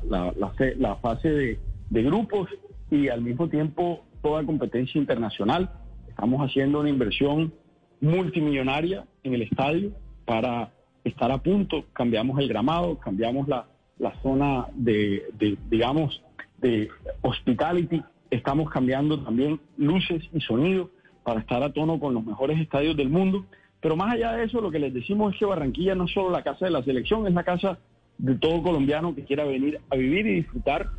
fase 1.03 1.59
de 1.91 2.03
grupos 2.03 2.49
y 2.91 3.09
al 3.09 3.21
mismo 3.23 3.49
tiempo 3.49 4.05
toda 4.23 4.45
competencia 4.45 5.01
internacional. 5.01 5.71
Estamos 6.09 6.41
haciendo 6.41 6.81
una 6.81 6.89
inversión 6.89 7.53
multimillonaria 8.01 9.05
en 9.23 9.35
el 9.35 9.43
estadio 9.43 9.93
para 10.25 10.73
estar 11.05 11.31
a 11.31 11.39
punto. 11.39 11.85
Cambiamos 11.93 12.39
el 12.39 12.49
gramado, 12.49 12.99
cambiamos 12.99 13.49
la, 13.49 13.67
la 13.99 14.15
zona 14.23 14.67
de, 14.75 15.25
de, 15.39 15.57
digamos, 15.71 16.23
de 16.59 16.89
hospitality. 17.23 18.03
Estamos 18.31 18.71
cambiando 18.71 19.23
también 19.23 19.61
luces 19.77 20.25
y 20.33 20.41
sonido 20.41 20.91
para 21.23 21.41
estar 21.41 21.63
a 21.63 21.73
tono 21.73 21.99
con 21.99 22.15
los 22.15 22.25
mejores 22.25 22.59
estadios 22.61 22.97
del 22.97 23.09
mundo. 23.09 23.47
Pero 23.81 23.97
más 23.97 24.13
allá 24.15 24.33
de 24.33 24.45
eso, 24.45 24.61
lo 24.61 24.71
que 24.71 24.79
les 24.79 24.93
decimos 24.93 25.33
es 25.33 25.39
que 25.39 25.45
Barranquilla 25.45 25.95
no 25.95 26.05
es 26.05 26.13
solo 26.13 26.31
la 26.31 26.43
casa 26.43 26.65
de 26.65 26.71
la 26.71 26.83
selección, 26.83 27.27
es 27.27 27.35
la 27.35 27.45
casa 27.45 27.79
de 28.19 28.35
todo 28.37 28.63
colombiano 28.63 29.15
que 29.15 29.25
quiera 29.25 29.45
venir 29.45 29.81
a 29.91 29.97
vivir 29.97 30.27
y 30.27 30.35
disfrutar 30.37 30.91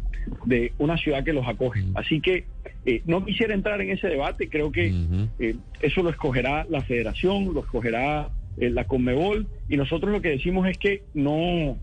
de 0.45 0.74
una 0.77 0.98
ciudad 0.98 1.24
que 1.24 1.34
los 1.34 1.48
acoge. 1.48 1.84
Así 1.95 2.22
que 2.22 2.45
eh, 2.85 3.01
no 3.06 3.26
quisiera 3.26 3.53
entrar 3.53 3.82
en 3.82 3.92
ese 3.92 4.08
debate, 4.08 4.50
creo 4.50 4.72
que 4.72 4.93
eh, 5.40 5.56
eso 5.82 6.03
lo 6.03 6.09
escogerá 6.09 6.66
la 6.69 6.82
federación, 6.82 7.53
lo 7.53 7.61
escogerá 7.61 8.30
eh, 8.58 8.69
la 8.69 8.85
Conmebol 8.85 9.48
y 9.69 9.77
nosotros 9.77 10.11
lo 10.11 10.22
que 10.22 10.30
decimos 10.30 10.67
es 10.67 10.77
que 10.77 11.03
no, 11.14 11.77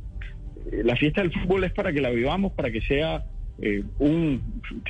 la 0.71 0.97
fiesta 0.97 1.23
del 1.23 1.33
fútbol 1.33 1.65
es 1.65 1.73
para 1.73 1.93
que 1.93 2.01
la 2.01 2.11
vivamos, 2.11 2.53
para 2.53 2.71
que 2.71 2.81
sea 2.81 3.25
eh, 3.61 3.85
un, 3.99 4.43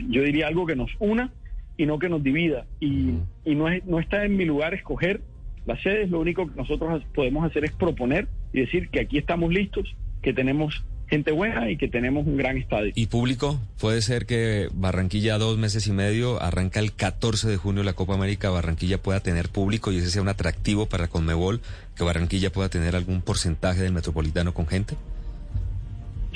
yo 0.09 0.23
diría 0.23 0.47
algo 0.47 0.67
que 0.67 0.77
nos 0.77 0.91
una 0.99 1.33
y 1.77 1.86
no 1.86 1.99
que 1.99 2.09
nos 2.09 2.23
divida. 2.23 2.67
Y, 2.81 3.15
y 3.44 3.55
no, 3.55 3.69
es, 3.69 3.85
no 3.85 3.99
está 3.99 4.25
en 4.25 4.36
mi 4.36 4.44
lugar 4.44 4.75
escoger 4.75 5.20
las 5.67 5.81
sedes, 5.83 6.11
lo 6.11 6.20
único 6.20 6.47
que 6.47 6.57
nosotros 6.57 7.03
podemos 7.15 7.44
hacer 7.44 7.65
es 7.65 7.73
proponer 7.73 8.28
y 8.53 8.61
decir 8.61 8.91
que 8.91 9.01
aquí 9.01 9.19
estamos 9.19 9.53
listos, 9.53 9.94
que 10.23 10.33
tenemos 10.33 10.85
gente 11.09 11.33
buena 11.33 11.70
y 11.70 11.77
que 11.77 11.89
tenemos 11.89 12.27
un 12.27 12.36
gran 12.36 12.57
estadio. 12.57 12.93
¿Y 12.94 13.07
público? 13.07 13.61
Puede 13.81 14.03
ser 14.03 14.27
que 14.27 14.69
Barranquilla, 14.73 15.39
dos 15.39 15.59
meses 15.59 15.86
y 15.86 15.93
medio, 15.93 16.41
arranca 16.43 16.81
el 16.81 16.93
14 16.93 17.49
de 17.49 17.57
junio 17.57 17.83
la 17.83 17.93
Copa 17.93 18.15
América, 18.15 18.51
Barranquilla 18.51 18.99
pueda 19.03 19.20
tener 19.20 19.49
público 19.49 19.93
y 19.93 19.99
ese 19.99 20.11
sea 20.11 20.23
un 20.23 20.28
atractivo 20.28 20.86
para 20.86 21.09
Conmebol, 21.09 21.61
que 21.97 22.05
Barranquilla 22.05 22.51
pueda 22.51 22.69
tener 22.69 22.97
algún 22.97 23.23
porcentaje 23.23 23.83
del 23.83 23.93
metropolitano 23.93 24.55
con 24.55 24.67
gente. 24.67 24.97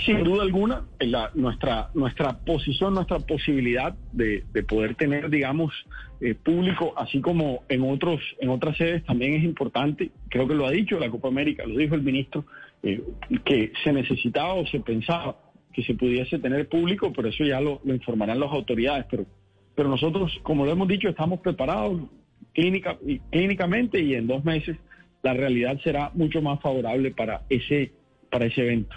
Sin 0.05 0.23
duda 0.23 0.43
alguna, 0.43 0.85
nuestra, 1.35 1.91
nuestra 1.95 2.39
posición, 2.39 2.95
nuestra 2.95 3.19
posibilidad 3.19 3.95
de, 4.13 4.45
de 4.53 4.63
poder 4.63 4.95
tener, 4.95 5.29
digamos, 5.29 5.73
eh, 6.21 6.35
público, 6.35 6.95
así 6.97 7.21
como 7.21 7.63
en 7.69 7.83
otros, 7.83 8.21
en 8.41 8.49
otras 8.49 8.77
sedes, 8.77 9.05
también 9.05 9.35
es 9.35 9.45
importante. 9.45 10.11
Creo 10.29 10.49
que 10.49 10.55
lo 10.55 10.67
ha 10.67 10.71
dicho 10.73 10.99
la 10.99 11.11
Copa 11.11 11.29
América, 11.29 11.65
lo 11.65 11.79
dijo 11.79 11.95
el 11.95 12.03
ministro, 12.03 12.45
eh, 12.83 13.03
que 13.45 13.73
se 13.85 13.93
necesitaba 13.93 14.55
o 14.55 14.67
se 14.67 14.81
pensaba 14.81 15.37
que 15.73 15.85
se 15.85 15.95
pudiese 15.95 16.41
tener 16.41 16.69
público, 16.69 17.13
pero 17.13 17.29
eso 17.29 17.45
ya 17.45 17.61
lo, 17.61 17.81
informarán 17.85 18.41
las 18.41 18.51
autoridades. 18.51 19.07
Pero, 19.09 19.27
pero 19.77 19.89
nosotros, 19.89 20.33
como 20.43 20.65
lo 20.65 20.73
hemos 20.73 20.89
dicho, 20.89 21.09
estamos 21.09 21.39
preparados 21.39 22.03
clínica, 22.53 22.99
clínicamente 23.31 24.01
y 24.01 24.15
en 24.15 24.27
dos 24.27 24.45
meses 24.45 24.77
la 25.23 25.35
realidad 25.35 25.79
será 25.85 26.11
mucho 26.15 26.43
más 26.43 26.61
favorable 26.61 27.13
para 27.13 27.43
ese, 27.49 27.93
para 28.29 28.47
ese 28.47 28.63
evento. 28.63 28.97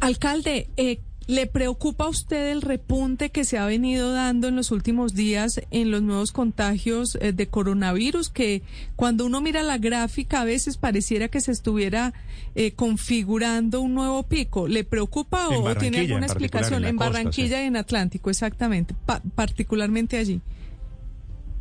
Alcalde, 0.00 0.68
eh, 0.76 1.00
¿Le 1.28 1.48
preocupa 1.48 2.04
a 2.04 2.08
usted 2.08 2.52
el 2.52 2.62
repunte 2.62 3.30
que 3.30 3.42
se 3.42 3.58
ha 3.58 3.66
venido 3.66 4.12
dando 4.12 4.46
en 4.46 4.54
los 4.54 4.70
últimos 4.70 5.12
días 5.16 5.60
en 5.72 5.90
los 5.90 6.00
nuevos 6.00 6.30
contagios 6.30 7.18
eh, 7.20 7.32
de 7.32 7.48
coronavirus? 7.48 8.30
Que 8.30 8.62
cuando 8.94 9.26
uno 9.26 9.40
mira 9.40 9.64
la 9.64 9.76
gráfica 9.76 10.42
a 10.42 10.44
veces 10.44 10.76
pareciera 10.78 11.26
que 11.26 11.40
se 11.40 11.50
estuviera 11.50 12.12
eh, 12.54 12.74
configurando 12.74 13.80
un 13.80 13.94
nuevo 13.94 14.22
pico. 14.22 14.68
¿Le 14.68 14.84
preocupa 14.84 15.48
o 15.48 15.74
tiene 15.74 15.98
alguna 15.98 16.26
explicación? 16.26 16.84
En, 16.84 16.96
Barranquilla 16.96 17.60
y 17.64 17.66
en 17.66 17.76
Atlántico, 17.76 18.30
exactamente, 18.30 18.94
particularmente 19.34 20.18
allí. 20.18 20.40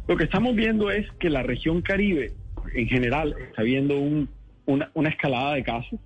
Lo 0.08 0.16
que 0.16 0.26
estamos 0.26 0.56
viendo 0.56 0.92
es 0.92 1.08
que 1.20 1.32
la 1.32 1.42
región 1.42 1.82
Caribe 1.82 2.34
en 2.76 2.88
general 2.88 3.34
está 3.50 3.64
viendo 3.64 3.98
una, 3.98 4.92
una 4.94 5.10
escalada 5.10 5.56
de 5.56 5.64
casos. 5.64 6.00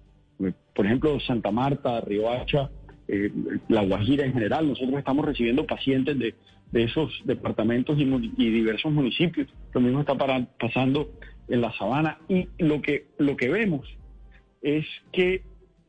Por 0.73 0.85
ejemplo, 0.85 1.19
Santa 1.19 1.51
Marta, 1.51 2.01
Riohacha 2.01 2.69
eh, 3.11 3.31
la 3.69 3.83
Guajira 3.83 4.23
en 4.23 4.33
general. 4.33 4.67
Nosotros 4.67 4.99
estamos 4.99 5.25
recibiendo 5.25 5.65
pacientes 5.65 6.17
de, 6.19 6.35
esos 6.71 7.11
departamentos 7.25 7.97
y, 7.97 8.05
diversos 8.05 8.91
municipios. 8.91 9.47
Lo 9.73 9.81
mismo 9.81 10.01
está 10.01 10.15
pasando 10.59 11.09
en 11.47 11.61
la 11.61 11.73
sabana. 11.73 12.19
Y 12.29 12.47
lo 12.59 12.83
que, 12.83 13.07
lo 13.17 13.35
que 13.35 13.49
vemos 13.49 13.87
es 14.61 14.85
que 15.11 15.41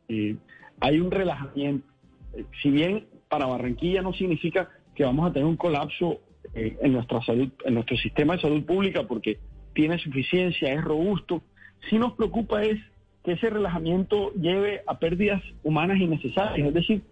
eh, 0.08 0.36
hay 0.80 1.00
un 1.00 1.10
relajamiento. 1.10 1.86
Eh, 2.32 2.46
si 2.62 2.70
bien 2.70 3.04
para 3.28 3.44
Barranquilla 3.44 4.00
no 4.00 4.14
significa 4.14 4.70
que 4.94 5.04
vamos 5.04 5.28
a 5.28 5.32
tener 5.34 5.46
un 5.46 5.56
colapso 5.56 6.20
en 6.54 6.92
nuestra 6.92 7.22
salud, 7.22 7.50
en 7.64 7.74
nuestro 7.74 7.96
sistema 7.98 8.34
de 8.34 8.42
salud 8.42 8.64
pública, 8.64 9.06
porque 9.06 9.38
tiene 9.74 9.98
suficiencia, 9.98 10.72
es 10.72 10.82
robusto. 10.82 11.42
Si 11.88 11.98
nos 11.98 12.14
preocupa 12.14 12.64
es 12.64 12.80
que 13.24 13.32
ese 13.32 13.50
relajamiento 13.50 14.32
lleve 14.34 14.82
a 14.86 14.98
pérdidas 14.98 15.42
humanas 15.62 15.98
innecesarias, 15.98 16.68
es 16.68 16.74
decir, 16.74 17.02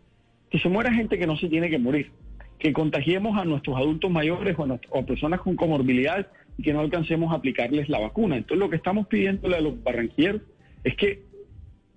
que 0.51 0.59
se 0.59 0.69
muera 0.69 0.93
gente 0.93 1.19
que 1.19 1.27
no 1.27 1.37
se 1.37 1.49
tiene 1.49 1.69
que 1.69 1.79
morir, 1.79 2.11
que 2.59 2.73
contagiemos 2.73 3.37
a 3.39 3.45
nuestros 3.45 3.77
adultos 3.77 4.11
mayores 4.11 4.57
o 4.59 4.99
a, 4.99 5.03
personas 5.03 5.41
con 5.41 5.57
comorbilidades 5.57 6.27
y 6.57 6.63
que 6.63 6.73
no 6.73 6.81
alcancemos 6.81 7.33
a 7.33 7.37
aplicarles 7.37 7.89
la 7.89 8.01
vacuna. 8.01 8.37
Entonces 8.37 8.59
lo 8.59 8.71
que 8.71 8.77
estamos 8.77 9.07
pidiéndole 9.07 9.57
a 9.57 9.61
los 9.61 9.83
barranquilleros 9.83 10.43
es 10.85 10.97
que 10.97 11.23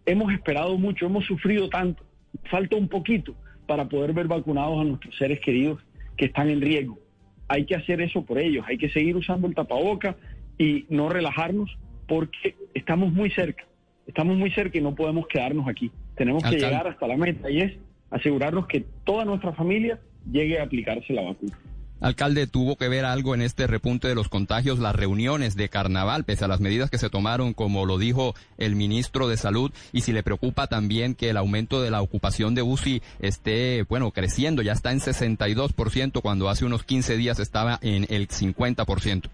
hemos 0.05 0.31
esperado 0.33 0.77
mucho, 0.77 1.05
hemos 1.05 1.25
sufrido 1.25 1.69
tanto, 1.69 2.03
falta 2.49 2.75
un 2.75 2.87
poquito 2.87 3.33
para 3.65 3.87
poder 3.87 4.13
ver 4.13 4.27
vacunados 4.27 4.81
a 4.81 4.83
nuestros 4.83 5.15
seres 5.17 5.39
queridos 5.39 5.79
que 6.17 6.25
están 6.25 6.49
en 6.49 6.61
riesgo. 6.61 6.99
Hay 7.47 7.65
que 7.65 7.75
hacer 7.75 8.01
eso 8.01 8.25
por 8.25 8.37
ellos, 8.37 8.65
hay 8.67 8.77
que 8.77 8.89
seguir 8.89 9.15
usando 9.15 9.47
el 9.47 9.55
tapaboca 9.55 10.17
y 10.57 10.85
no 10.89 11.09
relajarnos 11.09 11.77
porque 12.07 12.55
estamos 12.73 13.11
muy 13.13 13.29
cerca, 13.31 13.63
estamos 14.11 14.37
muy 14.37 14.51
cerca 14.51 14.77
y 14.77 14.81
no 14.81 14.93
podemos 14.93 15.25
quedarnos 15.27 15.67
aquí. 15.67 15.89
Tenemos 16.15 16.43
que 16.43 16.57
llegar 16.57 16.85
hasta 16.87 17.07
la 17.07 17.17
meta 17.17 17.49
y 17.49 17.61
es 17.61 17.73
asegurarnos 18.09 18.67
que 18.67 18.85
toda 19.05 19.23
nuestra 19.25 19.53
familia 19.53 19.99
llegue 20.29 20.59
a 20.59 20.63
aplicarse 20.63 21.13
la 21.13 21.23
vacuna. 21.23 21.57
Alcalde, 22.01 22.47
¿tuvo 22.47 22.77
que 22.77 22.89
ver 22.89 23.05
algo 23.05 23.35
en 23.35 23.43
este 23.43 23.67
repunte 23.67 24.07
de 24.07 24.15
los 24.15 24.27
contagios, 24.27 24.79
las 24.79 24.95
reuniones 24.95 25.55
de 25.55 25.69
carnaval, 25.69 26.25
pese 26.25 26.43
a 26.43 26.47
las 26.47 26.59
medidas 26.59 26.89
que 26.89 26.97
se 26.97 27.11
tomaron, 27.11 27.53
como 27.53 27.85
lo 27.85 27.99
dijo 27.99 28.33
el 28.57 28.75
ministro 28.75 29.27
de 29.27 29.37
Salud? 29.37 29.71
Y 29.93 30.01
si 30.01 30.11
le 30.11 30.23
preocupa 30.23 30.65
también 30.65 31.13
que 31.13 31.29
el 31.29 31.37
aumento 31.37 31.79
de 31.79 31.91
la 31.91 32.01
ocupación 32.01 32.55
de 32.55 32.63
UCI 32.63 33.03
esté, 33.19 33.83
bueno, 33.87 34.09
creciendo, 34.11 34.63
ya 34.63 34.73
está 34.73 34.91
en 34.91 34.99
62%, 34.99 36.21
cuando 36.21 36.49
hace 36.49 36.65
unos 36.65 36.83
15 36.83 37.17
días 37.17 37.39
estaba 37.39 37.77
en 37.83 38.07
el 38.09 38.27
50%. 38.27 39.29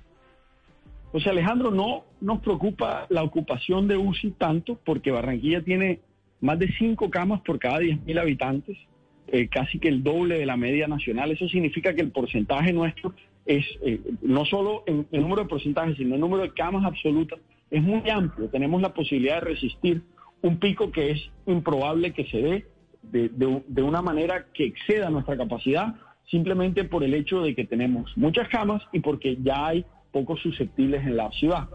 Pues 1.18 1.26
Alejandro, 1.26 1.72
no 1.72 2.04
nos 2.22 2.42
preocupa 2.42 3.08
la 3.10 3.24
ocupación 3.24 3.88
de 3.88 3.98
UCI 3.98 4.36
tanto, 4.38 4.80
porque 4.86 5.10
Barranquilla 5.10 5.64
tiene 5.64 6.02
más 6.42 6.60
de 6.60 6.72
cinco 6.78 7.10
camas 7.10 7.42
por 7.42 7.58
cada 7.58 7.80
10.000 7.80 8.20
habitantes, 8.20 8.78
eh, 9.26 9.48
casi 9.48 9.80
que 9.80 9.88
el 9.88 10.04
doble 10.04 10.38
de 10.38 10.46
la 10.46 10.58
media 10.58 10.88
nacional. 10.88 11.32
Eso 11.32 11.48
significa 11.48 11.96
que 11.96 12.02
el 12.02 12.12
porcentaje 12.12 12.72
nuestro 12.72 13.16
es, 13.48 13.66
eh, 13.82 14.00
no 14.22 14.46
solo 14.46 14.84
en 14.86 15.08
el 15.12 15.22
número 15.22 15.42
de 15.42 15.50
porcentajes, 15.50 15.98
sino 15.98 16.14
el 16.14 16.22
número 16.22 16.44
de 16.44 16.54
camas 16.54 16.86
absolutas, 16.86 17.40
es 17.72 17.82
muy 17.82 18.08
amplio. 18.12 18.48
Tenemos 18.50 18.80
la 18.80 18.94
posibilidad 18.94 19.42
de 19.42 19.54
resistir 19.56 20.04
un 20.44 20.60
pico 20.60 20.92
que 20.92 21.10
es 21.10 21.32
improbable 21.48 22.14
que 22.14 22.26
se 22.26 22.38
dé 22.38 22.66
de 23.02 23.82
una 23.82 24.04
manera 24.04 24.46
que 24.54 24.66
exceda 24.66 25.10
nuestra 25.10 25.36
capacidad, 25.36 25.96
simplemente 26.30 26.84
por 26.84 27.04
el 27.04 27.16
hecho 27.16 27.42
de 27.42 27.56
que 27.56 27.66
tenemos 27.66 28.16
muchas 28.16 28.50
camas 28.50 28.84
y 28.92 29.00
porque 29.00 29.38
ya 29.42 29.66
hay 29.66 29.86
pocos 30.12 30.40
susceptibles 30.42 31.06
en 31.06 31.18
la 31.18 31.30
ciudad. 31.32 31.68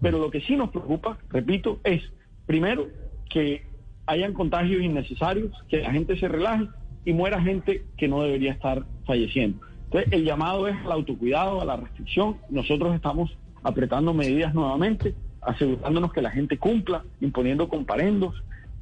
Pero 0.00 0.18
lo 0.18 0.30
que 0.30 0.40
sí 0.42 0.56
nos 0.56 0.70
preocupa, 0.70 1.18
repito, 1.30 1.80
es 1.84 2.02
primero 2.46 2.88
que 3.30 3.66
hayan 4.06 4.32
contagios 4.32 4.82
innecesarios, 4.82 5.52
que 5.68 5.78
la 5.78 5.92
gente 5.92 6.18
se 6.18 6.28
relaje 6.28 6.68
y 7.04 7.12
muera 7.12 7.40
gente 7.40 7.84
que 7.96 8.08
no 8.08 8.22
debería 8.22 8.52
estar 8.52 8.84
falleciendo. 9.06 9.60
Entonces, 9.84 10.12
el 10.12 10.24
llamado 10.24 10.68
es 10.68 10.76
al 10.84 10.92
autocuidado, 10.92 11.60
a 11.60 11.64
la 11.64 11.76
restricción. 11.76 12.36
Nosotros 12.50 12.94
estamos 12.94 13.36
apretando 13.62 14.14
medidas 14.14 14.54
nuevamente, 14.54 15.14
asegurándonos 15.40 16.12
que 16.12 16.22
la 16.22 16.30
gente 16.30 16.58
cumpla, 16.58 17.04
imponiendo 17.20 17.68
comparendos, 17.68 18.34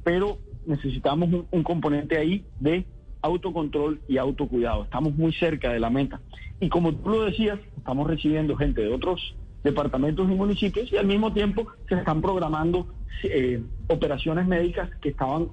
pero 0.03 0.37
necesitamos 0.65 1.29
un, 1.29 1.47
un 1.49 1.63
componente 1.63 2.17
ahí 2.17 2.45
de 2.59 2.85
autocontrol 3.21 4.01
y 4.07 4.17
autocuidado. 4.17 4.83
Estamos 4.83 5.15
muy 5.15 5.33
cerca 5.33 5.71
de 5.71 5.79
la 5.79 5.89
meta. 5.89 6.19
Y 6.59 6.69
como 6.69 6.93
tú 6.93 7.09
lo 7.09 7.25
decías, 7.25 7.59
estamos 7.77 8.07
recibiendo 8.07 8.55
gente 8.55 8.81
de 8.81 8.93
otros 8.93 9.35
departamentos 9.63 10.29
y 10.29 10.33
municipios 10.33 10.91
y 10.91 10.97
al 10.97 11.05
mismo 11.07 11.33
tiempo 11.33 11.67
se 11.89 11.95
están 11.95 12.21
programando 12.21 12.87
eh, 13.23 13.61
operaciones 13.87 14.47
médicas 14.47 14.89
que 15.01 15.09
estaban 15.09 15.49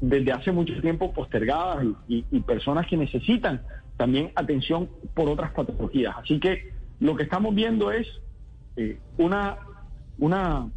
desde 0.00 0.32
hace 0.32 0.52
mucho 0.52 0.80
tiempo 0.80 1.12
postergadas 1.12 1.86
y, 2.08 2.22
personas 2.40 2.86
que 2.86 2.96
necesitan 2.96 3.62
también 3.96 4.32
atención 4.34 4.88
por 5.14 5.28
otras 5.28 5.52
patologías. 5.52 6.14
Así 6.18 6.38
que 6.40 6.72
lo 7.00 7.16
que 7.16 7.24
estamos 7.24 7.54
viendo 7.54 7.90
es 7.90 8.06
eh, 8.76 8.98
una, 9.18 9.58
una, 10.18 10.68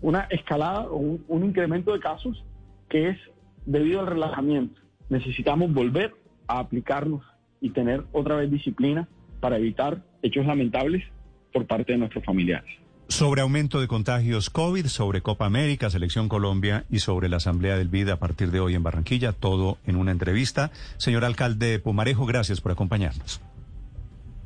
una 0.00 0.20
escalada 0.30 0.82
o 0.88 0.96
un, 0.96 1.24
un 1.28 1.44
incremento 1.44 1.92
de 1.92 2.00
casos 2.00 2.44
que 2.88 3.10
es 3.10 3.18
debido 3.66 4.00
al 4.00 4.06
relajamiento. 4.06 4.80
Necesitamos 5.08 5.72
volver 5.72 6.14
a 6.46 6.58
aplicarnos 6.58 7.22
y 7.60 7.70
tener 7.70 8.04
otra 8.12 8.36
vez 8.36 8.50
disciplina 8.50 9.08
para 9.40 9.56
evitar 9.56 10.02
hechos 10.22 10.46
lamentables 10.46 11.04
por 11.52 11.66
parte 11.66 11.92
de 11.92 11.98
nuestros 11.98 12.24
familiares. 12.24 12.70
Sobre 13.08 13.40
aumento 13.40 13.80
de 13.80 13.88
contagios 13.88 14.50
COVID, 14.50 14.86
sobre 14.86 15.22
Copa 15.22 15.46
América, 15.46 15.88
Selección 15.88 16.28
Colombia 16.28 16.84
y 16.90 16.98
sobre 16.98 17.30
la 17.30 17.38
Asamblea 17.38 17.78
del 17.78 17.88
BID 17.88 18.10
a 18.10 18.18
partir 18.18 18.50
de 18.50 18.60
hoy 18.60 18.74
en 18.74 18.82
Barranquilla, 18.82 19.32
todo 19.32 19.78
en 19.86 19.96
una 19.96 20.12
entrevista. 20.12 20.70
Señor 20.98 21.24
alcalde 21.24 21.78
Pumarejo, 21.78 22.26
gracias 22.26 22.60
por 22.60 22.72
acompañarnos. 22.72 23.40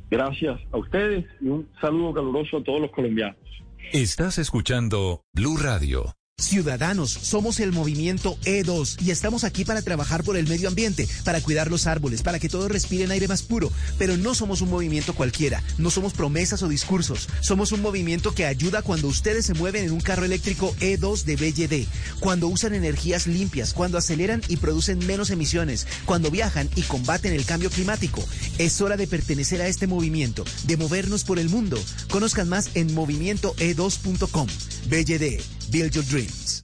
Gracias 0.09 0.61
a 0.71 0.77
ustedes 0.77 1.25
y 1.41 1.47
un 1.47 1.67
saludo 1.81 2.13
caluroso 2.13 2.57
a 2.57 2.63
todos 2.63 2.79
los 2.79 2.91
colombianos. 2.91 3.37
Estás 3.91 4.37
escuchando 4.37 5.23
Blue 5.33 5.57
Radio. 5.57 6.13
Ciudadanos, 6.53 7.11
somos 7.11 7.59
el 7.59 7.71
movimiento 7.71 8.37
E2 8.43 9.01
y 9.01 9.11
estamos 9.11 9.43
aquí 9.43 9.65
para 9.65 9.81
trabajar 9.81 10.23
por 10.23 10.35
el 10.35 10.47
medio 10.47 10.67
ambiente, 10.67 11.07
para 11.23 11.41
cuidar 11.41 11.69
los 11.71 11.87
árboles, 11.87 12.21
para 12.21 12.37
que 12.39 12.49
todos 12.49 12.69
respiren 12.71 13.11
aire 13.11 13.27
más 13.27 13.43
puro. 13.43 13.71
Pero 13.97 14.17
no 14.17 14.35
somos 14.35 14.61
un 14.61 14.69
movimiento 14.69 15.15
cualquiera, 15.15 15.63
no 15.77 15.89
somos 15.89 16.13
promesas 16.13 16.61
o 16.61 16.67
discursos. 16.67 17.29
Somos 17.41 17.71
un 17.71 17.81
movimiento 17.81 18.33
que 18.33 18.45
ayuda 18.45 18.81
cuando 18.81 19.07
ustedes 19.07 19.45
se 19.45 19.53
mueven 19.53 19.85
en 19.85 19.91
un 19.91 20.01
carro 20.01 20.25
eléctrico 20.25 20.75
E2 20.79 21.23
de 21.23 21.35
BYD, 21.35 21.87
cuando 22.19 22.47
usan 22.47 22.73
energías 22.73 23.25
limpias, 23.25 23.73
cuando 23.73 23.97
aceleran 23.97 24.41
y 24.47 24.57
producen 24.57 25.05
menos 25.05 25.29
emisiones, 25.29 25.87
cuando 26.05 26.29
viajan 26.29 26.69
y 26.75 26.81
combaten 26.81 27.33
el 27.33 27.45
cambio 27.45 27.69
climático. 27.69 28.23
Es 28.57 28.81
hora 28.81 28.97
de 28.97 29.07
pertenecer 29.07 29.61
a 29.61 29.67
este 29.67 29.87
movimiento, 29.87 30.45
de 30.65 30.77
movernos 30.77 31.23
por 31.23 31.39
el 31.39 31.49
mundo. 31.49 31.79
Conozcan 32.09 32.49
más 32.49 32.71
en 32.75 32.93
movimientoe2.com. 32.93 34.47
BYD 34.89 35.41
Build 35.71 35.91
Your 35.91 36.05
Dreams. 36.05 36.63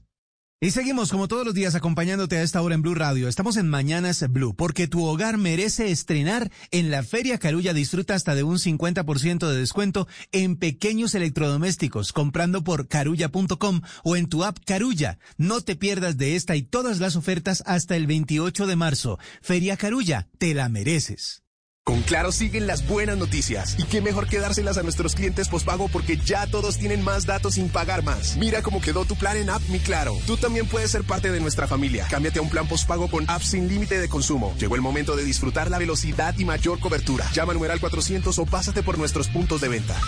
Y 0.62 0.72
seguimos 0.72 1.10
como 1.10 1.30
todos 1.30 1.46
los 1.46 1.54
días 1.54 1.74
acompañándote 1.76 2.38
a 2.38 2.44
esta 2.44 2.62
hora 2.62 2.76
en 2.76 2.82
Blue 2.82 2.94
Radio. 2.94 3.30
Estamos 3.30 3.56
en 3.56 3.70
Mañanas 3.70 4.26
Blue 4.30 4.54
porque 4.54 4.90
tu 4.90 5.06
hogar 5.06 5.38
merece 5.38 5.90
estrenar. 5.90 6.52
En 6.72 6.92
la 6.92 7.02
Feria 7.02 7.38
Carulla 7.38 7.74
disfruta 7.74 8.14
hasta 8.14 8.36
de 8.36 8.44
un 8.44 8.58
50% 8.58 9.48
de 9.48 9.58
descuento 9.58 10.10
en 10.34 10.58
pequeños 10.58 11.16
electrodomésticos 11.16 12.12
comprando 12.12 12.62
por 12.62 12.90
carulla.com 12.90 13.82
o 14.04 14.18
en 14.18 14.28
tu 14.28 14.44
app 14.44 14.58
Carulla. 14.66 15.18
No 15.38 15.62
te 15.62 15.78
pierdas 15.78 16.18
de 16.18 16.36
esta 16.36 16.58
y 16.58 16.62
todas 16.62 17.00
las 17.00 17.16
ofertas 17.16 17.64
hasta 17.66 17.96
el 17.96 18.06
28 18.06 18.68
de 18.68 18.76
marzo. 18.76 19.18
Feria 19.42 19.78
Carulla, 19.78 20.28
te 20.40 20.54
la 20.54 20.68
mereces. 20.68 21.42
Con 21.90 22.04
Claro 22.04 22.32
siguen 22.32 22.68
las 22.68 22.88
buenas 22.88 23.18
noticias. 23.18 23.76
Y 23.80 23.84
qué 23.86 24.00
mejor 24.00 24.28
que 24.28 24.38
dárselas 24.38 24.78
a 24.78 24.84
nuestros 24.84 25.16
clientes 25.16 25.50
pospago 25.50 25.88
porque 25.88 26.18
ya 26.18 26.46
todos 26.46 26.78
tienen 26.78 27.04
más 27.04 27.26
datos 27.26 27.56
sin 27.56 27.68
pagar 27.68 28.04
más. 28.04 28.38
Mira 28.38 28.62
cómo 28.62 28.80
quedó 28.80 29.06
tu 29.06 29.16
plan 29.16 29.36
en 29.38 29.50
App 29.50 29.64
Mi 29.70 29.80
Claro. 29.80 30.16
Tú 30.28 30.38
también 30.38 30.68
puedes 30.68 30.92
ser 30.92 31.04
parte 31.04 31.32
de 31.32 31.40
nuestra 31.40 31.66
familia. 31.66 32.06
Cámbiate 32.08 32.38
a 32.38 32.42
un 32.44 32.50
plan 32.52 32.68
pospago 32.68 33.10
con 33.10 33.26
apps 33.28 33.48
sin 33.48 33.68
límite 33.68 34.00
de 34.00 34.08
consumo. 34.08 34.54
Llegó 34.60 34.76
el 34.76 34.82
momento 34.82 35.16
de 35.16 35.24
disfrutar 35.24 35.72
la 35.72 35.80
velocidad 35.80 36.36
y 36.38 36.46
mayor 36.46 36.80
cobertura. 36.80 37.26
Llama 37.34 37.54
al 37.54 37.58
numeral 37.58 37.80
400 37.80 38.38
o 38.38 38.46
pásate 38.46 38.84
por 38.84 39.00
nuestros 39.00 39.28
puntos 39.28 39.60
de 39.60 39.70
venta. 39.70 40.00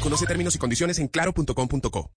Conoce 0.00 0.26
términos 0.26 0.56
y 0.56 0.58
condiciones 0.58 0.98
en 0.98 1.06
claro.com.co. 1.06 2.10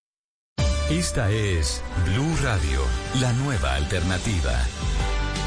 Esta 0.89 1.29
es 1.29 1.83
Blue 2.07 2.35
Radio, 2.41 2.81
la 3.19 3.31
nueva 3.33 3.75
alternativa. 3.75 4.65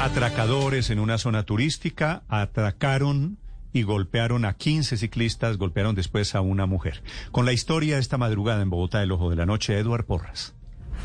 Atracadores 0.01 0.89
en 0.91 0.99
una 0.99 1.17
zona 1.17 1.43
turística 1.43 2.23
atracaron 2.29 3.37
y 3.75 3.83
golpearon 3.83 4.45
a 4.45 4.53
15 4.53 4.95
ciclistas, 4.95 5.57
golpearon 5.57 5.95
después 5.95 6.33
a 6.33 6.39
una 6.39 6.65
mujer. 6.65 7.03
Con 7.33 7.45
la 7.45 7.51
historia 7.51 7.97
esta 7.97 8.17
madrugada 8.17 8.61
en 8.61 8.69
Bogotá, 8.69 9.03
el 9.03 9.11
ojo 9.11 9.29
de 9.29 9.35
la 9.35 9.45
noche, 9.45 9.77
Eduard 9.77 10.05
Porras. 10.05 10.55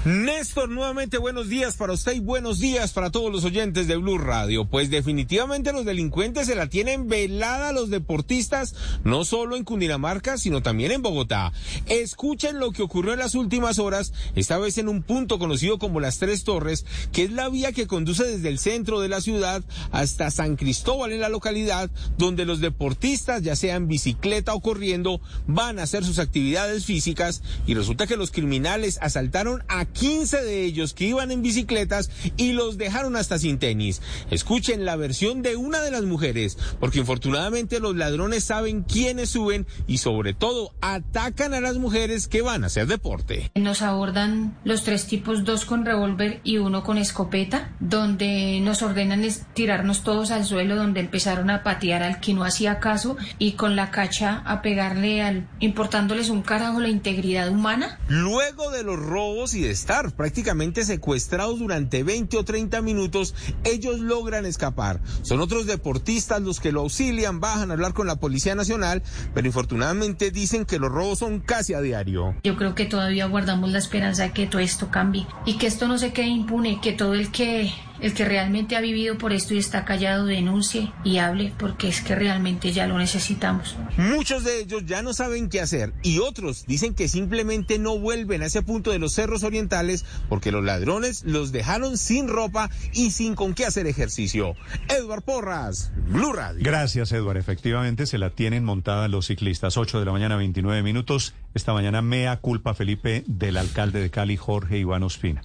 Néstor, 0.07 0.71
nuevamente 0.71 1.19
buenos 1.19 1.51
días 1.51 1.77
para 1.77 1.93
usted 1.93 2.15
y 2.15 2.21
buenos 2.21 2.59
días 2.59 2.95
para 2.95 3.11
todos 3.11 3.31
los 3.31 3.45
oyentes 3.45 3.87
de 3.87 3.97
Blue 3.97 4.17
Radio. 4.17 4.65
Pues 4.65 4.89
definitivamente 4.89 5.75
los 5.75 5.85
delincuentes 5.85 6.47
se 6.47 6.55
la 6.55 6.69
tienen 6.69 7.07
velada 7.07 7.69
a 7.69 7.73
los 7.73 7.91
deportistas, 7.91 8.75
no 9.05 9.27
solo 9.27 9.57
en 9.57 9.65
Cundinamarca, 9.65 10.39
sino 10.39 10.63
también 10.63 10.91
en 10.91 11.03
Bogotá. 11.03 11.53
Escuchen 11.85 12.61
lo 12.61 12.73
que 12.73 12.81
ocurrió 12.81 13.13
en 13.13 13.19
las 13.19 13.35
últimas 13.35 13.79
horas, 13.79 14.15
esta 14.37 14.57
vez 14.57 14.79
en 14.79 14.89
un 14.89 15.03
punto 15.03 15.39
conocido 15.39 15.79
como 15.79 16.01
Las 16.01 16.17
Tres 16.17 16.45
Torres, 16.45 16.87
que 17.13 17.25
es 17.25 17.33
la 17.33 17.51
vía 17.51 17.73
que 17.73 17.87
conduce 17.87 18.25
desde 18.25 18.49
el 18.49 18.59
centro 18.59 19.03
de 19.03 19.11
la 19.11 19.21
ciudad 19.21 19.63
hasta 19.93 20.31
San 20.31 20.57
Cristóbal 20.57 21.13
en 21.13 21.21
la 21.21 21.29
localidad, 21.29 21.91
donde 22.17 22.47
los 22.47 22.61
deportistas, 22.61 23.43
ya 23.43 23.55
sea 23.55 23.77
en 23.77 23.87
bicicleta 23.87 24.55
o 24.55 24.61
corriendo, 24.61 25.21
van 25.47 25.79
a 25.79 25.83
hacer 25.83 26.07
sus 26.07 26.19
actividades 26.19 26.87
físicas 26.87 27.43
y 27.67 27.75
resulta 27.75 28.07
que 28.07 28.17
los 28.17 28.31
criminales 28.31 28.99
asaltaron 29.03 29.63
a 29.69 29.90
15 29.93 30.43
de 30.43 30.65
ellos 30.65 30.95
que 30.95 31.05
iban 31.05 31.31
en 31.31 31.43
bicicletas 31.43 32.11
y 32.37 32.53
los 32.53 32.79
dejaron 32.79 33.17
hasta 33.17 33.39
sin 33.39 33.59
tenis. 33.59 34.03
Escuchen 34.31 34.85
la 34.85 34.97
versión 34.97 35.43
de 35.43 35.57
una 35.57 35.81
de 35.81 35.91
las 35.91 36.03
mujeres, 36.03 36.59
porque 36.79 36.99
infortunadamente 36.99 37.81
los 37.81 37.97
ladrones 37.97 38.45
saben 38.45 38.83
quiénes 38.83 39.31
suben 39.31 39.67
y 39.87 39.99
sobre 39.99 40.35
todo 40.35 40.73
atacan 40.81 41.55
a 41.55 41.61
las 41.61 41.79
mujeres 41.79 42.29
que 42.29 42.43
van 42.43 42.65
a 42.65 42.69
hacer 42.69 42.87
deporte. 42.87 43.51
Nos 43.55 43.83
abordan 43.83 44.59
los 44.65 44.85
tres 44.85 45.07
tipos, 45.07 45.45
dos 45.45 45.65
con 45.65 45.85
revólver 45.85 46.41
y 46.45 46.59
uno 46.59 46.83
con 46.83 46.99
escopeta, 46.99 47.75
donde 47.81 48.61
nos 48.61 48.83
ordenan 48.83 49.21
tirarnos 49.55 50.03
todos 50.03 50.31
al 50.31 50.45
suelo, 50.45 50.77
donde 50.77 51.01
empezaron 51.01 51.51
a 51.51 51.63
patear 51.63 52.03
al 52.03 52.21
que 52.21 52.35
no 52.35 52.45
hacía 52.45 52.79
caso 52.79 53.17
y 53.39 53.53
con 53.53 53.77
la 53.77 53.91
cacha 53.91 54.43
a 54.47 54.63
pegarle 54.63 55.23
al, 55.23 55.49
importándoles 55.61 56.31
un 56.31 56.43
carajo 56.43 56.81
la 56.81 56.89
integridad 56.89 57.49
humana. 57.49 57.99
Luego 58.09 58.71
de 58.71 58.83
los 58.83 58.99
robos 58.99 59.55
y 59.55 59.63
de 59.63 59.71
estar 59.81 60.13
prácticamente 60.13 60.85
secuestrados 60.85 61.59
durante 61.59 62.03
20 62.03 62.37
o 62.37 62.45
30 62.45 62.83
minutos, 62.83 63.35
ellos 63.65 63.99
logran 63.99 64.45
escapar. 64.45 65.01
Son 65.23 65.41
otros 65.41 65.67
deportistas 65.67 66.43
los 66.43 66.61
que 66.61 66.71
lo 66.71 66.83
auxilian, 66.83 67.41
bajan 67.41 67.71
a 67.71 67.75
hablar 67.75 67.95
con 67.95 68.07
la 68.07 68.17
Policía 68.17 68.55
Nacional, 68.55 69.03
pero 69.33 69.47
infortunadamente 69.47 70.31
dicen 70.31 70.67
que 70.67 70.79
los 70.79 70.93
robos 70.93 71.21
son 71.21 71.41
casi 71.41 71.73
a 71.73 71.81
diario. 71.81 72.37
Yo 72.45 72.57
creo 72.57 72.75
que 72.75 72.85
todavía 72.85 73.25
guardamos 73.27 73.71
la 73.71 73.79
esperanza 73.79 74.25
de 74.25 74.33
que 74.33 74.47
todo 74.47 74.61
esto 74.61 74.91
cambie 74.91 75.27
y 75.47 75.57
que 75.57 75.67
esto 75.67 75.89
no 75.89 75.97
se 75.97 76.13
quede 76.13 76.27
impune, 76.27 76.81
que 76.83 76.93
todo 76.93 77.15
el 77.15 77.33
que 77.33 77.73
el 78.01 78.15
que 78.15 78.25
realmente 78.25 78.77
ha 78.77 78.81
vivido 78.81 79.19
por 79.19 79.33
esto 79.33 79.55
y 79.55 79.59
está 79.59 79.85
callado 79.85 80.27
denuncie 80.27 80.93
y 81.05 81.19
hable 81.19 81.53
porque 81.59 81.89
es 81.89 82.01
que 82.01 82.15
realmente 82.15 82.73
ya 82.73 82.87
lo 82.87 82.99
necesitamos. 82.99 83.77
Muchos 83.97 84.45
de 84.45 84.61
ellos 84.61 84.85
ya 84.87 85.03
no 85.03 85.13
saben 85.13 85.49
qué 85.49 85.61
hacer 85.61 85.93
y 86.03 86.19
otros 86.19 86.65
dicen 86.67 86.95
que 86.95 87.09
simplemente 87.09 87.79
no 87.79 87.99
vuelven 87.99 88.43
a 88.43 88.47
ese 88.47 88.63
punto 88.63 88.91
de 88.91 88.99
los 88.99 89.15
cerros 89.15 89.43
orientales 89.43 90.05
porque 90.29 90.53
los 90.53 90.65
ladrones 90.65 91.25
los 91.25 91.53
dejaron 91.53 91.99
sin 91.99 92.29
ropa 92.29 92.71
y 92.93 93.11
sin 93.11 93.35
con 93.35 93.55
qué 93.55 93.67
hacer 93.67 93.87
ejercicio. 93.87 94.55
Edward 94.89 95.23
Porras, 95.23 95.93
Blue 96.09 96.33
Radio. 96.33 96.63
Gracias, 96.63 97.13
Edward. 97.13 97.37
Efectivamente, 97.37 98.07
se 98.07 98.19
la 98.19 98.31
tienen 98.31 98.65
montada 98.65 99.09
los 99.09 99.27
ciclistas. 99.27 99.77
8 99.77 99.99
de 99.99 100.07
la 100.07 100.13
mañana, 100.13 100.37
29 100.37 100.83
minutos. 100.83 101.35
Esta 101.55 101.73
mañana, 101.73 102.03
mea 102.03 102.37
culpa, 102.39 102.75
Felipe, 102.75 103.25
del 103.27 103.57
alcalde 103.57 104.01
de 104.01 104.11
Cali, 104.11 104.37
Jorge 104.37 104.79
Iván 104.79 105.03
Ospina 105.03 105.43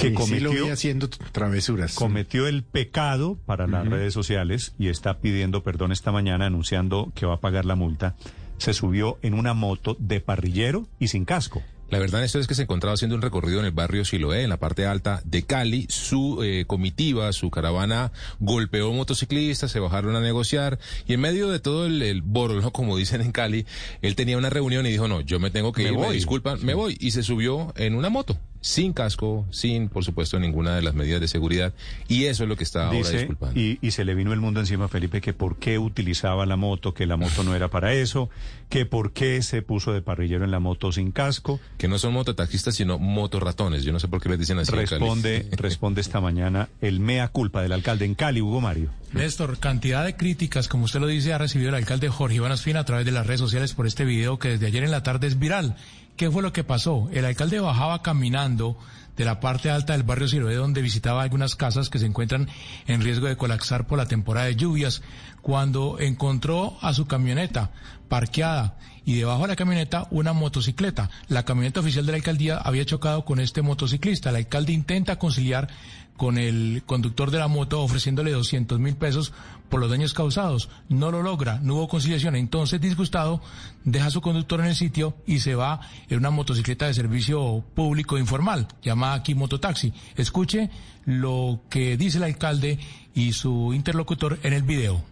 que 0.00 0.14
cometió, 0.14 0.72
haciendo 0.72 1.08
travesuras. 1.08 1.94
Cometió 1.94 2.46
el 2.46 2.62
pecado 2.62 3.38
para 3.46 3.66
las 3.66 3.86
redes 3.86 4.14
sociales 4.14 4.74
y 4.78 4.88
está 4.88 5.18
pidiendo 5.20 5.62
perdón 5.62 5.92
esta 5.92 6.12
mañana 6.12 6.46
anunciando 6.46 7.12
que 7.14 7.26
va 7.26 7.34
a 7.34 7.40
pagar 7.40 7.64
la 7.64 7.74
multa. 7.74 8.16
Se 8.58 8.72
subió 8.72 9.18
en 9.22 9.34
una 9.34 9.54
moto 9.54 9.96
de 9.98 10.20
parrillero 10.20 10.86
y 10.98 11.08
sin 11.08 11.24
casco. 11.24 11.62
La 11.92 11.98
verdad 11.98 12.24
esto 12.24 12.38
es 12.38 12.46
que 12.46 12.54
se 12.54 12.62
encontraba 12.62 12.94
haciendo 12.94 13.16
un 13.16 13.20
recorrido 13.20 13.60
en 13.60 13.66
el 13.66 13.70
barrio 13.70 14.06
Siloé, 14.06 14.44
en 14.44 14.48
la 14.48 14.56
parte 14.56 14.86
alta 14.86 15.20
de 15.26 15.42
Cali. 15.42 15.86
Su 15.90 16.42
eh, 16.42 16.64
comitiva, 16.66 17.30
su 17.34 17.50
caravana 17.50 18.12
golpeó 18.40 18.90
motociclistas, 18.94 19.70
se 19.70 19.78
bajaron 19.78 20.16
a 20.16 20.22
negociar 20.22 20.78
y 21.06 21.12
en 21.12 21.20
medio 21.20 21.50
de 21.50 21.60
todo 21.60 21.84
el, 21.84 22.00
el 22.00 22.22
como 22.72 22.96
dicen 22.96 23.20
en 23.20 23.30
Cali, 23.30 23.66
él 24.00 24.16
tenía 24.16 24.38
una 24.38 24.48
reunión 24.48 24.86
y 24.86 24.90
dijo, 24.90 25.06
no, 25.06 25.20
yo 25.20 25.38
me 25.38 25.50
tengo 25.50 25.72
que 25.72 25.82
ir, 25.82 25.92
me 25.92 26.10
disculpan, 26.12 26.64
me 26.64 26.72
voy. 26.72 26.96
Y 26.98 27.10
se 27.10 27.22
subió 27.22 27.74
en 27.76 27.94
una 27.94 28.08
moto 28.08 28.38
sin 28.62 28.92
casco, 28.92 29.44
sin, 29.50 29.88
por 29.88 30.04
supuesto, 30.04 30.38
ninguna 30.38 30.76
de 30.76 30.82
las 30.82 30.94
medidas 30.94 31.20
de 31.20 31.28
seguridad. 31.28 31.74
Y 32.08 32.24
eso 32.24 32.44
es 32.44 32.48
lo 32.48 32.56
que 32.56 32.64
está 32.64 32.86
ahora 32.86 33.10
disculpando. 33.10 33.60
Y, 33.60 33.78
y, 33.82 33.90
se 33.90 34.04
le 34.04 34.14
vino 34.14 34.32
el 34.32 34.40
mundo 34.40 34.60
encima 34.60 34.86
a 34.86 34.88
Felipe 34.88 35.20
que 35.20 35.34
por 35.34 35.56
qué 35.56 35.78
utilizaba 35.78 36.46
la 36.46 36.56
moto, 36.56 36.94
que 36.94 37.04
la 37.04 37.16
moto 37.16 37.42
no 37.42 37.54
era 37.56 37.68
para 37.68 37.92
eso, 37.92 38.30
que 38.70 38.86
por 38.86 39.12
qué 39.12 39.42
se 39.42 39.62
puso 39.62 39.92
de 39.92 40.00
parrillero 40.00 40.44
en 40.44 40.52
la 40.52 40.60
moto 40.60 40.92
sin 40.92 41.10
casco. 41.10 41.60
Que 41.82 41.88
no 41.88 41.98
son 41.98 42.12
mototaxistas, 42.12 42.76
sino 42.76 43.00
motorratones. 43.00 43.82
Yo 43.82 43.92
no 43.92 43.98
sé 43.98 44.06
por 44.06 44.22
qué 44.22 44.28
les 44.28 44.38
dicen 44.38 44.56
así. 44.56 44.70
Responde, 44.70 45.48
responde 45.56 46.00
esta 46.00 46.20
mañana 46.20 46.68
el 46.80 47.00
mea 47.00 47.26
culpa 47.26 47.60
del 47.60 47.72
alcalde 47.72 48.04
en 48.04 48.14
Cali, 48.14 48.40
Hugo 48.40 48.60
Mario. 48.60 48.90
Néstor, 49.12 49.58
cantidad 49.58 50.04
de 50.04 50.14
críticas, 50.14 50.68
como 50.68 50.84
usted 50.84 51.00
lo 51.00 51.08
dice, 51.08 51.32
ha 51.32 51.38
recibido 51.38 51.70
el 51.70 51.74
alcalde 51.74 52.08
Jorge 52.08 52.36
Iván 52.36 52.52
Ospina 52.52 52.78
a 52.78 52.84
través 52.84 53.04
de 53.04 53.10
las 53.10 53.26
redes 53.26 53.40
sociales 53.40 53.74
por 53.74 53.88
este 53.88 54.04
video 54.04 54.38
que 54.38 54.50
desde 54.50 54.66
ayer 54.68 54.84
en 54.84 54.92
la 54.92 55.02
tarde 55.02 55.26
es 55.26 55.40
viral. 55.40 55.74
¿Qué 56.16 56.30
fue 56.30 56.40
lo 56.40 56.52
que 56.52 56.62
pasó? 56.62 57.08
El 57.12 57.24
alcalde 57.24 57.58
bajaba 57.58 58.00
caminando 58.00 58.78
de 59.16 59.24
la 59.24 59.40
parte 59.40 59.68
alta 59.68 59.94
del 59.94 60.04
barrio 60.04 60.28
Siroé, 60.28 60.54
donde 60.54 60.82
visitaba 60.82 61.24
algunas 61.24 61.56
casas 61.56 61.90
que 61.90 61.98
se 61.98 62.06
encuentran 62.06 62.48
en 62.86 63.02
riesgo 63.02 63.26
de 63.26 63.36
colapsar 63.36 63.88
por 63.88 63.98
la 63.98 64.06
temporada 64.06 64.46
de 64.46 64.54
lluvias, 64.54 65.02
cuando 65.40 65.98
encontró 65.98 66.78
a 66.80 66.94
su 66.94 67.06
camioneta 67.06 67.72
parqueada 68.08 68.78
y 69.04 69.14
debajo 69.14 69.42
de 69.42 69.48
la 69.48 69.56
camioneta 69.56 70.06
una 70.10 70.32
motocicleta. 70.32 71.10
La 71.28 71.44
camioneta 71.44 71.80
oficial 71.80 72.06
de 72.06 72.12
la 72.12 72.16
alcaldía 72.16 72.58
había 72.58 72.84
chocado 72.84 73.24
con 73.24 73.40
este 73.40 73.62
motociclista. 73.62 74.30
El 74.30 74.36
alcalde 74.36 74.72
intenta 74.72 75.18
conciliar 75.18 75.68
con 76.16 76.38
el 76.38 76.82
conductor 76.86 77.30
de 77.30 77.38
la 77.38 77.48
moto 77.48 77.80
ofreciéndole 77.80 78.30
200 78.30 78.78
mil 78.78 78.94
pesos 78.94 79.32
por 79.68 79.80
los 79.80 79.90
daños 79.90 80.12
causados. 80.12 80.68
No 80.88 81.10
lo 81.10 81.22
logra, 81.22 81.58
no 81.62 81.74
hubo 81.74 81.88
conciliación. 81.88 82.36
Entonces, 82.36 82.80
disgustado, 82.80 83.40
deja 83.84 84.06
a 84.06 84.10
su 84.10 84.20
conductor 84.20 84.60
en 84.60 84.66
el 84.66 84.76
sitio 84.76 85.16
y 85.26 85.40
se 85.40 85.54
va 85.54 85.80
en 86.08 86.18
una 86.18 86.30
motocicleta 86.30 86.86
de 86.86 86.94
servicio 86.94 87.64
público 87.74 88.18
informal, 88.18 88.68
llamada 88.82 89.14
aquí 89.14 89.34
mototaxi. 89.34 89.92
Escuche 90.16 90.70
lo 91.06 91.62
que 91.68 91.96
dice 91.96 92.18
el 92.18 92.24
alcalde 92.24 92.78
y 93.14 93.32
su 93.32 93.72
interlocutor 93.74 94.38
en 94.42 94.52
el 94.52 94.62
video. 94.62 95.02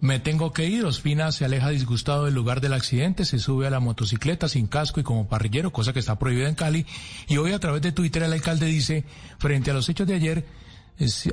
Me 0.00 0.20
tengo 0.20 0.52
que 0.52 0.66
ir. 0.66 0.84
Ospina 0.84 1.32
se 1.32 1.44
aleja 1.44 1.70
disgustado 1.70 2.26
del 2.26 2.34
lugar 2.34 2.60
del 2.60 2.74
accidente, 2.74 3.24
se 3.24 3.38
sube 3.38 3.66
a 3.66 3.70
la 3.70 3.80
motocicleta 3.80 4.48
sin 4.48 4.66
casco 4.66 5.00
y 5.00 5.02
como 5.02 5.28
parrillero, 5.28 5.72
cosa 5.72 5.92
que 5.92 6.00
está 6.00 6.18
prohibida 6.18 6.48
en 6.48 6.54
Cali. 6.54 6.86
Y 7.28 7.38
hoy 7.38 7.52
a 7.52 7.58
través 7.58 7.82
de 7.82 7.92
Twitter 7.92 8.22
el 8.22 8.32
alcalde 8.32 8.66
dice, 8.66 9.04
frente 9.38 9.70
a 9.70 9.74
los 9.74 9.88
hechos 9.88 10.06
de 10.06 10.14
ayer, 10.14 10.46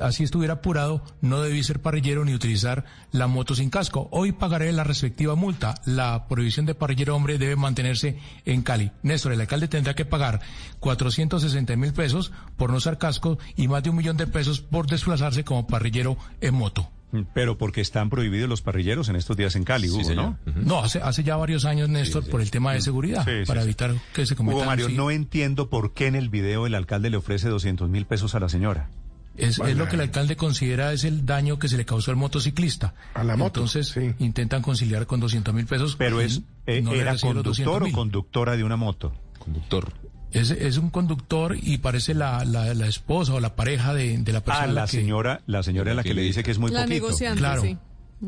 así 0.00 0.24
estuviera 0.24 0.54
apurado, 0.54 1.02
no 1.20 1.42
debí 1.42 1.62
ser 1.62 1.80
parrillero 1.80 2.24
ni 2.24 2.34
utilizar 2.34 2.84
la 3.12 3.26
moto 3.26 3.54
sin 3.54 3.68
casco. 3.68 4.08
Hoy 4.10 4.32
pagaré 4.32 4.72
la 4.72 4.84
respectiva 4.84 5.34
multa. 5.34 5.74
La 5.84 6.26
prohibición 6.26 6.64
de 6.64 6.74
parrillero 6.74 7.16
hombre 7.16 7.38
debe 7.38 7.56
mantenerse 7.56 8.18
en 8.46 8.62
Cali. 8.62 8.92
Néstor, 9.02 9.32
el 9.32 9.40
alcalde 9.42 9.68
tendrá 9.68 9.94
que 9.94 10.06
pagar 10.06 10.40
460 10.80 11.76
mil 11.76 11.92
pesos 11.92 12.32
por 12.56 12.70
no 12.70 12.76
usar 12.76 12.96
casco 12.96 13.38
y 13.56 13.68
más 13.68 13.82
de 13.82 13.90
un 13.90 13.96
millón 13.96 14.16
de 14.16 14.26
pesos 14.26 14.60
por 14.60 14.86
desplazarse 14.86 15.44
como 15.44 15.66
parrillero 15.66 16.16
en 16.40 16.54
moto. 16.54 16.90
Pero 17.32 17.58
porque 17.58 17.80
están 17.80 18.10
prohibidos 18.10 18.48
los 18.48 18.62
parrilleros 18.62 19.08
en 19.08 19.16
estos 19.16 19.36
días 19.36 19.54
en 19.56 19.64
Cali, 19.64 19.88
Hugo, 19.88 20.14
¿no? 20.14 20.38
No, 20.54 20.80
hace, 20.80 21.00
hace 21.00 21.22
ya 21.22 21.36
varios 21.36 21.64
años, 21.64 21.88
Néstor, 21.88 22.28
por 22.28 22.40
el 22.40 22.50
tema 22.50 22.72
de 22.72 22.80
seguridad, 22.80 23.26
para 23.46 23.62
evitar 23.62 23.94
que 24.12 24.26
se 24.26 24.34
cometan... 24.34 24.56
Hugo 24.56 24.66
Mario, 24.66 24.88
no 24.88 25.10
entiendo 25.10 25.68
por 25.68 25.92
qué 25.92 26.06
en 26.06 26.14
el 26.14 26.28
video 26.28 26.66
el 26.66 26.74
alcalde 26.74 27.10
le 27.10 27.16
ofrece 27.16 27.48
200 27.48 27.88
mil 27.88 28.06
pesos 28.06 28.34
a 28.34 28.40
la 28.40 28.48
señora. 28.48 28.88
Es, 29.36 29.58
es, 29.58 29.76
lo 29.76 29.88
que 29.88 29.96
el 29.96 30.02
alcalde 30.02 30.36
considera 30.36 30.92
es 30.92 31.02
el 31.02 31.26
daño 31.26 31.58
que 31.58 31.68
se 31.68 31.76
le 31.76 31.84
causó 31.84 32.12
al 32.12 32.16
motociclista. 32.16 32.94
A 33.14 33.24
la 33.24 33.36
moto. 33.36 33.60
Entonces 33.60 33.96
intentan 34.20 34.62
conciliar 34.62 35.06
con 35.06 35.18
200 35.18 35.52
mil 35.52 35.66
pesos. 35.66 35.96
Pero 35.96 36.20
es 36.20 36.42
eh, 36.66 36.84
era 36.92 37.16
conductor 37.18 37.82
o 37.82 37.92
conductora 37.92 38.56
de 38.56 38.62
una 38.62 38.76
moto. 38.76 39.12
Conductor. 39.38 39.92
Es, 40.34 40.50
es 40.50 40.76
un 40.78 40.90
conductor 40.90 41.56
y 41.60 41.78
parece 41.78 42.12
la, 42.12 42.44
la, 42.44 42.74
la 42.74 42.86
esposa 42.86 43.32
o 43.34 43.40
la 43.40 43.54
pareja 43.56 43.94
de, 43.94 44.18
de 44.18 44.32
la 44.32 44.42
persona. 44.42 44.64
Ah, 44.68 44.72
la, 44.72 44.86
señora, 44.86 45.40
la 45.46 45.62
señora 45.62 45.92
a 45.92 45.94
la 45.94 46.02
que 46.02 46.12
le 46.12 46.22
dice 46.22 46.42
que 46.42 46.50
es 46.50 46.58
muy 46.58 46.70
la 46.70 46.80
poquito. 46.82 47.06
Negociante, 47.06 47.38
claro, 47.38 47.62
sí. 47.62 47.78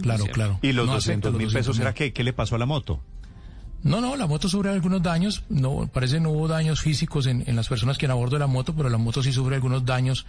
claro, 0.01 0.25
claro. 0.33 0.59
¿Y 0.63 0.73
los 0.73 0.87
No 0.87 0.95
200 0.95 1.29
acepta 1.31 1.39
mil 1.45 1.53
pesos 1.53 1.77
200.000. 1.79 1.81
era 1.83 1.95
qué? 1.95 2.13
¿Qué 2.13 2.23
le 2.25 2.33
pasó 2.33 2.55
a 2.55 2.59
la 2.59 2.67
moto? 2.67 3.01
No, 3.83 4.01
no, 4.01 4.17
la 4.17 4.27
moto 4.27 4.49
sufre 4.49 4.71
algunos 4.71 5.03
daños. 5.03 5.43
No, 5.49 5.89
parece 5.93 6.19
no 6.21 6.31
hubo 6.31 6.49
daños 6.49 6.81
físicos 6.81 7.27
en, 7.27 7.45
en 7.47 7.57
las 7.57 7.69
personas 7.69 7.99
que 7.99 8.07
han 8.07 8.13
a 8.13 8.15
bordo 8.15 8.37
de 8.37 8.41
la 8.41 8.47
moto, 8.47 8.75
pero 8.75 8.89
la 8.89 8.99
moto 8.99 9.23
sí 9.23 9.33
sufre 9.33 9.57
algunos 9.57 9.85
daños 9.85 10.27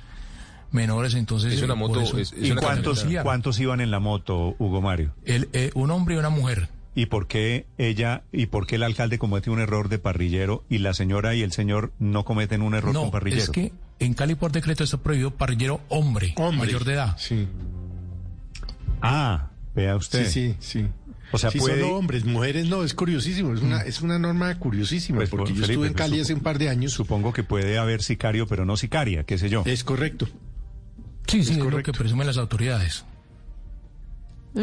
menores, 0.72 1.14
entonces... 1.14 1.54
Es 1.54 1.62
una 1.62 1.74
eh, 1.74 1.78
moto, 1.78 2.02
eso- 2.02 2.18
es- 2.18 2.34
es 2.34 2.48
¿Y 2.48 2.52
una 2.52 2.62
cuántos, 2.62 3.06
cuántos 3.24 3.60
iban 3.60 3.80
en 3.82 3.90
la 3.92 4.00
moto, 4.00 4.56
Hugo 4.60 4.82
Mario? 4.82 5.14
El, 5.26 5.48
eh, 5.54 5.72
un 5.76 5.92
hombre 5.92 6.16
y 6.16 6.18
una 6.18 6.30
mujer. 6.30 6.70
¿Y 7.00 7.06
por 7.06 7.28
qué 7.28 7.68
ella 7.78 8.24
y 8.32 8.48
por 8.48 8.66
qué 8.66 8.76
el 8.78 8.82
alcalde 8.84 9.20
comete 9.20 9.52
un 9.52 9.60
error 9.60 9.88
de 9.88 10.00
parrillero 10.00 10.66
y 10.68 10.80
la 10.80 10.96
señora 10.96 11.36
y 11.36 11.44
el 11.44 11.52
señor 11.52 11.94
no 12.00 12.26
cometen 12.26 12.64
un 12.64 12.74
error 12.74 12.92
con 12.92 13.04
No, 13.06 13.12
parrillero? 13.12 13.44
es 13.44 13.50
que 13.52 13.72
en 14.00 14.16
Cali 14.16 14.34
por 14.34 14.52
decreto 14.52 14.84
está 14.84 14.98
prohibido 14.98 15.30
parrillero 15.30 15.80
hombre, 15.90 16.34
mayor 16.58 16.86
de 16.86 16.94
edad. 16.94 17.16
Sí. 17.20 17.48
Ah, 19.02 19.50
vea 19.76 19.96
usted. 19.96 20.26
Sí, 20.28 20.56
sí, 20.60 20.82
sí. 20.82 20.88
O 21.32 21.38
sea, 21.38 21.52
Sí, 21.52 21.60
puede- 21.60 21.82
solo 21.82 21.98
hombres, 21.98 22.26
mujeres 22.26 22.68
no, 22.68 22.84
es 22.84 22.94
curiosísimo, 22.94 23.54
es 23.54 23.62
una, 23.62 23.82
es 23.82 24.02
una 24.02 24.18
norma 24.18 24.58
curiosísima, 24.58 25.18
Pues, 25.18 25.30
porque 25.30 25.50
yo 25.50 25.56
Felipe, 25.56 25.74
estuve 25.74 25.88
en 25.88 25.94
pues, 25.94 26.10
Cali 26.10 26.22
hace 26.22 26.34
un 26.34 26.40
par 26.40 26.58
de 26.58 26.70
años. 26.70 26.94
Supongo 26.94 27.34
que 27.34 27.44
puede 27.44 27.78
haber 27.78 28.02
sicario, 28.02 28.48
pero 28.48 28.66
no 28.66 28.78
sicaria, 28.78 29.24
qué 29.24 29.38
sé 29.38 29.50
yo. 29.50 29.62
Es 29.66 29.84
correcto. 29.84 30.26
Sí, 30.26 30.34
sí, 31.28 31.40
Es 31.42 31.50
es, 31.52 31.58
lo 31.58 31.66
correcto. 31.66 31.92
que 31.92 31.98
presumen 32.00 32.26
las 32.26 32.38
autoridades. 32.38 33.06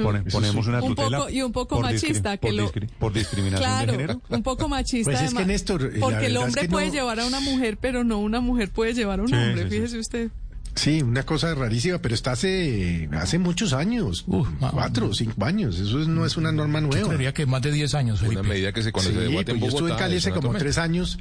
Pone- 0.02 0.22
Eso 0.26 0.38
ponemos 0.38 0.64
sí. 0.64 0.68
una 0.70 0.82
Un 0.82 0.88
tutela 0.94 1.18
poco- 1.18 1.30
y 1.30 1.42
un 1.42 1.52
poco 1.52 1.76
por 1.76 1.84
discri- 1.86 2.08
machista, 2.08 2.36
que 2.36 2.46
por, 2.48 2.54
lo- 2.54 2.72
discri- 2.72 2.88
por 2.98 3.12
discriminación 3.12 3.70
de 3.70 3.76
Claro, 3.76 3.92
género. 3.92 4.22
un 4.28 4.42
poco 4.42 4.68
machista. 4.68 5.10
Pues 5.12 5.22
es 5.22 5.34
que, 5.34 5.44
Néstor, 5.44 5.82
la 5.94 6.00
porque 6.00 6.26
el 6.26 6.36
es 6.36 6.42
hombre 6.42 6.62
que 6.62 6.68
puede 6.68 6.86
no- 6.88 6.92
llevar 6.92 7.20
a 7.20 7.26
una 7.26 7.40
mujer, 7.40 7.78
pero 7.80 8.04
no 8.04 8.18
una 8.18 8.40
mujer 8.40 8.70
puede 8.70 8.94
llevar 8.94 9.20
a 9.20 9.22
un 9.22 9.28
Sí, 9.28 9.34
hombre, 9.34 9.62
sí, 9.64 9.68
sí. 9.70 9.74
fíjese 9.76 9.98
usted. 9.98 10.30
Sí, 10.76 11.02
una 11.02 11.22
cosa 11.24 11.54
rarísima, 11.54 11.98
pero 11.98 12.16
está 12.16 12.32
hace, 12.32 13.08
hace 13.12 13.38
muchos 13.38 13.72
años, 13.72 14.24
cuatro 14.72 15.06
o 15.10 15.14
cinco 15.14 15.44
años, 15.44 15.78
eso 15.78 16.00
es- 16.00 16.08
no 16.08 16.26
es 16.26 16.36
una 16.36 16.50
norma 16.50 16.80
Yo 16.80 16.88
nueva. 16.88 17.06
creería 17.06 17.32
que 17.32 17.46
más 17.46 17.62
de 17.62 17.70
10 17.70 17.94
años, 17.94 18.18
Felipe. 18.18 18.40
Una 18.40 18.48
medida 18.48 18.72
que 18.72 18.82
se 18.82 18.90
Sí, 18.90 19.00
se 19.00 19.12
debate 19.12 19.44
pues 19.44 19.46
yo 19.46 19.54
Bogotá. 19.54 19.66
estuve 19.76 19.90
en 19.92 19.96
Cali 19.96 20.16
hace 20.16 20.32
como 20.32 20.52
tres 20.54 20.78
años 20.78 21.18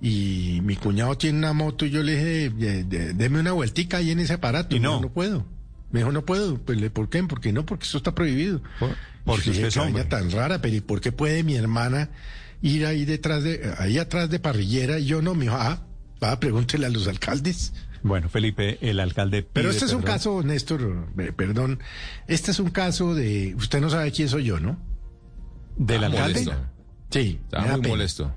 y 0.00 0.60
mi 0.62 0.76
cuñado 0.76 1.16
tiene 1.18 1.38
una 1.38 1.52
moto 1.52 1.86
y 1.86 1.90
yo 1.90 2.02
le 2.04 2.12
dije, 2.12 2.50
"De- 2.50 2.84
de- 2.84 3.14
deme 3.14 3.40
una 3.40 3.52
vueltica 3.52 3.96
ahí 3.96 4.10
en 4.12 4.20
ese 4.20 4.34
aparato. 4.34 4.76
Y 4.76 4.80
no. 4.80 5.00
no 5.00 5.08
puedo. 5.12 5.44
Me 5.94 6.00
dijo, 6.00 6.10
no 6.10 6.24
puedo. 6.24 6.58
Pues, 6.58 6.80
le- 6.80 6.90
¿por 6.90 7.08
qué? 7.08 7.22
Porque 7.22 7.52
no, 7.52 7.64
porque 7.64 7.84
eso 7.84 7.98
está 7.98 8.14
prohibido. 8.16 8.60
porque 9.24 9.50
usted 9.50 9.66
es 9.66 9.74
"Qué 9.74 9.80
vaina 9.80 10.00
hombre". 10.02 10.04
tan 10.10 10.30
rara, 10.32 10.60
pero 10.60 10.74
¿y 10.74 10.80
por 10.80 11.00
qué 11.00 11.12
puede 11.12 11.44
mi 11.44 11.54
hermana 11.54 12.10
ir 12.62 12.84
ahí 12.84 13.04
detrás 13.04 13.44
de, 13.44 13.72
ahí 13.78 13.98
atrás 13.98 14.28
de 14.28 14.40
parrillera 14.40 14.98
y 14.98 15.04
yo 15.06 15.22
no? 15.22 15.34
Me 15.34 15.44
dijo, 15.44 15.54
ah, 15.56 15.86
va, 16.22 16.40
pregúntele 16.40 16.86
a 16.86 16.90
los 16.90 17.06
alcaldes. 17.06 17.72
Bueno, 18.02 18.28
Felipe, 18.28 18.76
el 18.82 18.98
alcalde 18.98 19.42
Pero 19.50 19.70
este 19.70 19.84
es 19.86 19.92
un 19.92 20.00
perdón. 20.02 20.14
caso, 20.16 20.42
Néstor, 20.42 21.06
eh, 21.16 21.32
perdón, 21.34 21.78
este 22.26 22.50
es 22.50 22.58
un 22.58 22.70
caso 22.70 23.14
de, 23.14 23.54
usted 23.56 23.80
no 23.80 23.88
sabe 23.88 24.10
quién 24.10 24.28
soy 24.28 24.44
yo, 24.44 24.58
¿no? 24.60 24.76
¿Del 25.76 26.02
Estaba 26.04 26.24
alcalde? 26.26 26.44
molesto. 26.44 26.66
Sí, 27.10 27.40
da 27.50 27.60
muy 27.60 27.70
pena. 27.80 27.88
molesto. 27.88 28.34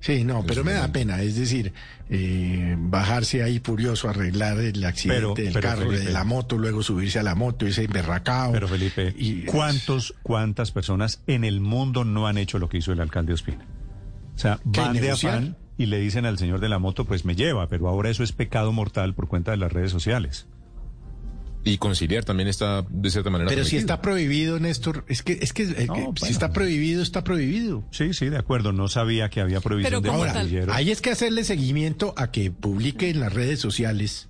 Sí, 0.00 0.24
no, 0.24 0.44
pero 0.46 0.64
me 0.64 0.72
da 0.72 0.90
pena, 0.90 1.20
es 1.20 1.36
decir, 1.36 1.74
eh, 2.08 2.74
bajarse 2.78 3.42
ahí 3.42 3.60
furioso, 3.60 4.08
arreglar 4.08 4.58
el 4.58 4.82
accidente 4.82 5.42
del 5.42 5.60
carro, 5.60 5.90
Felipe. 5.90 6.06
de 6.06 6.10
la 6.12 6.24
moto, 6.24 6.56
luego 6.56 6.82
subirse 6.82 7.18
a 7.18 7.22
la 7.22 7.34
moto, 7.34 7.66
irse 7.66 7.84
emberracado. 7.84 8.52
Pero 8.52 8.66
Felipe, 8.66 9.14
Y- 9.18 9.44
¿cuántos, 9.44 10.14
¿cuántas 10.22 10.70
personas 10.72 11.22
en 11.26 11.44
el 11.44 11.60
mundo 11.60 12.04
no 12.04 12.26
han 12.26 12.38
hecho 12.38 12.58
lo 12.58 12.68
que 12.70 12.78
hizo 12.78 12.92
el 12.92 13.00
alcalde 13.00 13.34
Ospina? 13.34 13.66
O 14.34 14.38
sea, 14.38 14.58
¿Qué, 14.72 14.80
van 14.80 14.94
de 14.94 15.10
afán 15.10 15.56
y 15.76 15.84
le 15.86 15.98
dicen 15.98 16.24
al 16.24 16.38
señor 16.38 16.60
de 16.60 16.70
la 16.70 16.78
moto, 16.78 17.04
pues 17.04 17.26
me 17.26 17.36
lleva, 17.36 17.68
pero 17.68 17.86
ahora 17.86 18.08
eso 18.08 18.22
es 18.22 18.32
pecado 18.32 18.72
mortal 18.72 19.14
por 19.14 19.28
cuenta 19.28 19.50
de 19.50 19.58
las 19.58 19.70
redes 19.70 19.90
sociales. 19.90 20.46
Y 21.62 21.76
conciliar 21.78 22.24
también 22.24 22.48
está 22.48 22.86
de 22.88 23.10
cierta 23.10 23.28
manera. 23.28 23.50
Pero 23.50 23.64
si 23.64 23.76
está 23.76 24.00
prohibido, 24.00 24.58
Néstor, 24.58 25.04
es 25.08 25.22
que, 25.22 25.38
es 25.42 25.52
que, 25.52 25.64
eh, 25.64 25.84
No, 25.86 25.94
que 25.94 26.00
bueno. 26.00 26.14
si 26.16 26.32
está 26.32 26.52
prohibido, 26.54 27.02
está 27.02 27.22
prohibido. 27.22 27.84
Sí, 27.90 28.14
sí, 28.14 28.30
de 28.30 28.38
acuerdo. 28.38 28.72
No 28.72 28.88
sabía 28.88 29.28
que 29.28 29.40
había 29.42 29.60
prohibición 29.60 30.02
Pero 30.02 30.12
de 30.12 30.18
Ahora, 30.18 30.32
tal- 30.32 30.70
ahí 30.70 30.90
es 30.90 31.02
que 31.02 31.10
hacerle 31.10 31.44
seguimiento 31.44 32.14
a 32.16 32.30
que 32.30 32.50
publique 32.50 33.10
en 33.10 33.20
las 33.20 33.32
redes 33.34 33.60
sociales 33.60 34.28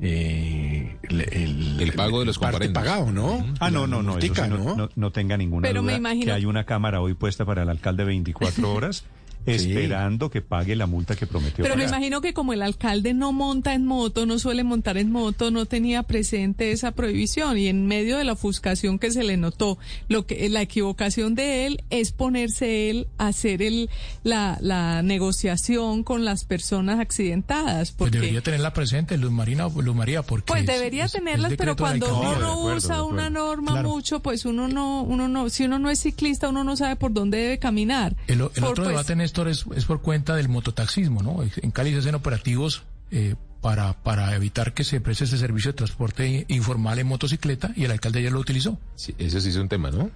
eh, 0.00 0.96
el, 1.08 1.20
el- 1.32 1.80
El 1.80 1.92
pago 1.92 2.20
de 2.20 2.26
los 2.26 2.38
parte 2.38 2.68
pagado, 2.70 3.10
¿no? 3.10 3.44
Ah, 3.60 3.70
no, 3.70 3.86
no, 3.86 4.02
no, 4.02 4.18
eso 4.18 4.26
multica, 4.28 4.44
sí, 4.44 4.50
no, 4.50 4.76
no- 4.76 4.88
no 4.94 5.10
tenga 5.12 5.36
ninguna 5.36 5.66
Pero 5.66 5.82
me 5.82 5.92
duda 5.92 5.98
imagino- 5.98 6.24
que 6.26 6.32
hay 6.32 6.44
una 6.44 6.64
cámara 6.64 7.00
hoy 7.00 7.14
puesta 7.14 7.44
para 7.44 7.62
el 7.62 7.68
alcalde 7.68 8.04
24 8.04 8.72
horas 8.72 9.04
esperando 9.46 10.30
que 10.30 10.42
pague 10.42 10.76
la 10.76 10.86
multa 10.86 11.16
que 11.16 11.26
prometió 11.26 11.62
Pero 11.64 11.76
me 11.76 11.84
imagino 11.84 12.20
que 12.20 12.34
como 12.34 12.52
el 12.52 12.62
alcalde 12.62 13.14
no 13.14 13.32
monta 13.32 13.74
en 13.74 13.86
moto, 13.86 14.26
no 14.26 14.38
suele 14.38 14.64
montar 14.64 14.98
en 14.98 15.10
moto, 15.10 15.50
no 15.50 15.66
tenía 15.66 16.02
presente 16.02 16.72
esa 16.72 16.92
prohibición 16.92 17.56
y 17.58 17.68
en 17.68 17.86
medio 17.86 18.18
de 18.18 18.24
la 18.24 18.32
ofuscación 18.32 18.98
que 18.98 19.10
se 19.10 19.24
le 19.24 19.36
notó, 19.36 19.78
lo 20.08 20.26
que 20.26 20.48
la 20.48 20.62
equivocación 20.62 21.34
de 21.34 21.66
él 21.66 21.82
es 21.90 22.12
ponerse 22.12 22.90
él 22.90 23.08
a 23.18 23.28
hacer 23.28 23.62
el 23.62 23.88
la, 24.24 24.58
la 24.60 25.02
negociación 25.02 26.02
con 26.04 26.24
las 26.24 26.44
personas 26.44 26.98
accidentadas, 27.00 27.92
Pues 27.92 28.10
porque 28.10 28.18
debería 28.18 28.40
tenerla 28.42 28.72
presente, 28.72 29.16
Luz 29.18 29.30
Marina, 29.30 29.68
Luz 29.68 29.94
María, 29.94 30.22
porque... 30.22 30.44
pues 30.46 30.60
es- 30.62 30.66
debería 30.66 31.04
es- 31.04 31.14
es 31.14 31.20
tenerlas, 31.20 31.52
pero 31.56 31.76
cuando 31.76 32.06
uno 32.18 32.28
acuerdo, 32.52 32.76
usa 32.76 33.02
una 33.02 33.30
norma 33.30 33.72
Claro. 33.72 33.88
mucho, 33.90 34.20
pues 34.20 34.44
uno 34.44 34.68
no, 34.68 35.02
uno 35.02 35.28
no, 35.28 35.48
si 35.50 35.64
uno 35.64 35.78
no 35.78 35.90
es 35.90 36.00
ciclista, 36.00 36.48
uno 36.48 36.64
no 36.64 36.76
sabe 36.76 36.96
por 36.96 37.12
dónde 37.12 37.38
debe 37.38 37.58
caminar. 37.58 38.16
El, 38.26 38.40
el 38.40 38.48
Por, 38.48 38.64
otro 38.64 38.84
pues, 38.84 38.88
debate, 38.88 39.14
Néstor, 39.44 39.48
es, 39.72 39.78
es 39.78 39.84
por 39.84 40.00
cuenta 40.02 40.34
del 40.36 40.48
mototaxismo, 40.48 41.22
¿no? 41.22 41.42
En 41.42 41.70
Cali 41.70 41.92
se 41.92 41.98
hacen 41.98 42.14
operativos 42.14 42.82
eh, 43.10 43.34
para, 43.60 43.92
para 43.92 44.34
evitar 44.34 44.72
que 44.74 44.84
se 44.84 45.00
preste 45.00 45.24
ese 45.24 45.38
servicio 45.38 45.72
de 45.72 45.76
transporte 45.76 46.44
informal 46.48 46.98
en 46.98 47.06
motocicleta 47.06 47.72
y 47.76 47.84
el 47.84 47.90
alcalde 47.90 48.22
ya 48.22 48.30
lo 48.30 48.38
utilizó. 48.40 48.78
Sí, 48.96 49.14
ese 49.18 49.40
sí 49.40 49.48
es 49.50 49.56
un 49.56 49.68
tema, 49.68 49.90
¿no? 49.90 50.10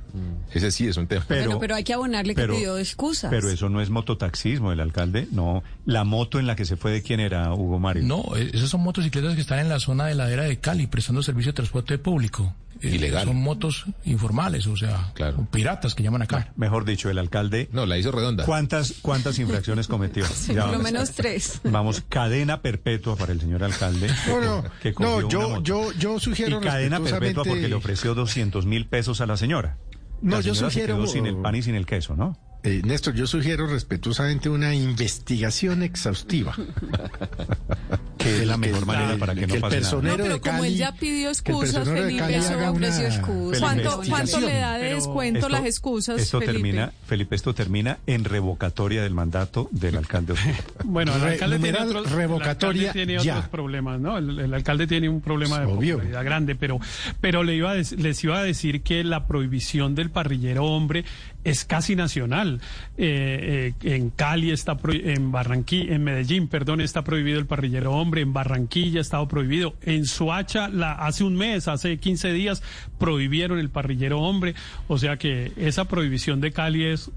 Ese 0.52 0.70
sí 0.70 0.86
es 0.86 0.96
un 0.96 1.06
tema. 1.06 1.24
Pero, 1.28 1.44
bueno, 1.46 1.60
pero 1.60 1.74
hay 1.74 1.84
que 1.84 1.92
abonarle 1.92 2.34
pero- 2.34 2.54
que 2.54 2.60
pidió 2.60 2.78
excusas. 2.78 3.30
pero 3.30 3.48
eso 3.50 3.68
no 3.68 3.80
es 3.80 3.90
mototaxismo, 3.90 4.72
el 4.72 4.80
alcalde, 4.80 5.28
no. 5.30 5.62
La 5.86 6.04
moto 6.04 6.38
en 6.38 6.46
la 6.46 6.56
que 6.56 6.64
se 6.64 6.76
fue 6.76 6.90
de 6.92 7.02
quién 7.02 7.20
era, 7.20 7.52
Hugo 7.54 7.78
Mario. 7.78 8.04
No, 8.04 8.24
eh, 8.36 8.50
esas 8.52 8.70
son 8.70 8.82
motocicletas 8.82 9.34
que 9.34 9.40
están 9.40 9.58
en 9.60 9.68
la 9.68 9.78
zona 9.80 10.06
de 10.06 10.14
ladera 10.14 10.44
de 10.44 10.58
Cali 10.58 10.86
prestando 10.86 11.22
servicio 11.22 11.52
de 11.52 11.56
transporte 11.56 11.98
público. 11.98 12.54
Eh, 12.82 12.96
Ilegal. 12.96 13.26
Son 13.26 13.36
motos 13.36 13.84
informales, 14.04 14.66
o 14.66 14.76
sea, 14.76 15.12
Claro. 15.14 15.46
piratas 15.50 15.94
que 15.94 16.02
llaman 16.02 16.22
acá. 16.22 16.52
Mejor 16.56 16.84
dicho, 16.84 17.08
el 17.10 17.18
alcalde. 17.18 17.68
No, 17.72 17.86
la 17.86 17.96
hizo 17.96 18.10
redonda. 18.12 18.44
¿Cuántas, 18.44 18.94
cuántas 19.02 19.38
infracciones 19.38 19.86
cometió? 19.88 20.24
Sí, 20.34 20.54
Ya 20.54 20.62
por 20.62 20.72
lo 20.72 20.78
vamos. 20.78 20.82
menos 20.92 21.10
tres. 21.12 21.60
Vamos, 21.64 22.02
cadena 22.08 22.60
perpetua 22.60 23.16
para 23.16 23.32
el 23.32 23.40
señor 23.40 23.62
alcalde. 23.64 24.08
No, 24.28 24.40
no, 24.40 24.64
que 24.82 24.92
no, 24.98 25.28
yo, 25.28 25.62
yo, 25.62 25.92
yo 25.92 26.18
sugiero 26.18 26.58
Y 26.60 26.64
cadena 26.64 26.98
perpetua 27.00 27.44
porque 27.44 27.68
le 27.68 27.74
ofreció 27.74 28.14
200 28.14 28.66
mil 28.66 28.86
pesos 28.86 29.20
a 29.20 29.26
la 29.26 29.36
señora. 29.36 29.78
No, 30.20 30.36
La 30.36 30.40
yo 30.42 30.54
se 30.54 30.64
sugiero- 30.64 30.96
quedó 30.96 31.06
sin 31.06 31.26
el 31.26 31.36
pan 31.36 31.54
y 31.56 31.62
sin 31.62 31.74
el 31.74 31.86
queso, 31.86 32.14
¿no? 32.16 32.38
Eh, 32.64 32.80
Néstor, 32.84 33.14
yo 33.14 33.26
sugiero 33.26 33.66
respetuosamente 33.66 34.48
una 34.48 34.72
investigación 34.74 35.82
exhaustiva. 35.82 36.54
Que 38.22 38.36
es 38.42 38.46
la 38.46 38.56
mejor 38.56 38.86
manera 38.86 39.16
para 39.16 39.34
que 39.34 39.46
no 39.46 39.54
el 39.54 39.60
pase 39.60 39.80
nada. 39.80 39.96
No, 40.02 40.16
pero 40.16 40.34
de 40.34 40.40
como 40.40 40.64
él 40.64 40.76
ya 40.76 40.92
pidió 40.92 41.28
el 41.28 41.32
excusas, 41.32 41.88
Felipe, 41.88 42.36
eso 42.36 42.70
ofreció 42.70 43.06
excusas. 43.06 43.60
¿Cuánto. 43.60 44.02
¿Cuánto 44.08 44.40
le 44.40 44.54
da 44.54 44.78
de 44.78 44.94
descuento 44.94 45.38
Esto- 45.40 45.48
las 45.48 45.64
excusas, 45.64 46.20
Esto 46.20 46.38
Felipe? 46.40 46.52
termina, 46.52 46.92
Felipe, 47.06 47.34
esto 47.34 47.54
termina 47.54 47.98
en 48.06 48.24
revocatoria 48.24 49.02
del 49.02 49.14
mandato 49.14 49.68
del 49.72 49.96
alcalde. 49.96 50.34
Bueno, 50.84 51.14
el 51.14 51.20
Re- 51.22 51.32
alcalde 51.32 51.58
tiene, 51.58 51.78
otros, 51.78 52.06
el 52.06 52.12
revocatoria 52.16 52.88
alcalde 52.90 53.06
tiene 53.06 53.24
ya. 53.24 53.36
otros 53.36 53.48
problemas, 53.50 54.00
¿no? 54.00 54.18
El, 54.18 54.38
el 54.38 54.54
alcalde 54.54 54.86
tiene 54.86 55.08
un 55.08 55.20
problema 55.20 55.60
de 55.60 55.66
Obvio. 55.66 55.94
popularidad 55.96 56.24
grande, 56.24 56.54
pero, 56.54 56.78
pero 57.20 57.42
le 57.44 57.54
iba 57.56 57.70
a 57.72 57.76
dec- 57.76 57.96
les 57.96 58.22
iba 58.24 58.38
a 58.38 58.42
decir 58.42 58.82
que 58.82 59.02
la 59.04 59.26
prohibición 59.26 59.94
del 59.94 60.10
parrillero 60.10 60.64
hombre 60.66 61.04
es 61.44 61.64
casi 61.64 61.96
nacional. 61.96 62.60
Eh, 62.98 63.72
eh, 63.82 63.94
en 63.94 64.10
Cali 64.10 64.50
está 64.50 64.76
pro- 64.76 64.92
en 64.92 65.32
Barranquilla, 65.32 65.94
en 65.94 66.04
Medellín, 66.04 66.48
perdón, 66.48 66.80
está 66.80 67.02
prohibido 67.02 67.38
el 67.38 67.46
parrillero 67.46 67.92
hombre, 67.92 68.11
en 68.20 68.32
Barranquilla 68.32 68.98
ha 68.98 69.00
estado 69.00 69.26
prohibido, 69.28 69.74
en 69.82 70.04
Soacha 70.04 70.68
la, 70.68 70.92
hace 70.92 71.24
un 71.24 71.34
mes, 71.34 71.68
hace 71.68 71.98
15 71.98 72.32
días 72.32 72.62
prohibieron 72.98 73.58
el 73.58 73.70
parrillero 73.70 74.20
hombre, 74.20 74.54
o 74.88 74.98
sea 74.98 75.16
que 75.16 75.52
esa 75.56 75.86
prohibición 75.86 76.40
de 76.40 76.52
Cali 76.52 76.84
es 76.84 77.10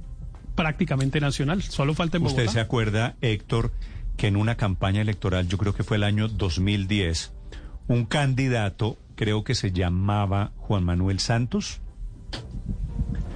prácticamente 0.55 1.19
nacional, 1.19 1.61
solo 1.61 1.93
falta 1.93 2.17
en 2.17 2.23
Bogotá. 2.23 2.41
¿Usted 2.43 2.53
se 2.53 2.59
acuerda, 2.59 3.15
Héctor, 3.21 3.73
que 4.15 4.27
en 4.27 4.37
una 4.37 4.55
campaña 4.55 5.01
electoral, 5.01 5.47
yo 5.47 5.57
creo 5.57 5.75
que 5.75 5.83
fue 5.83 5.97
el 5.97 6.03
año 6.03 6.29
2010, 6.29 7.33
un 7.87 8.05
candidato, 8.05 8.97
creo 9.15 9.43
que 9.43 9.53
se 9.55 9.71
llamaba 9.71 10.51
Juan 10.57 10.83
Manuel 10.83 11.19
Santos, 11.19 11.81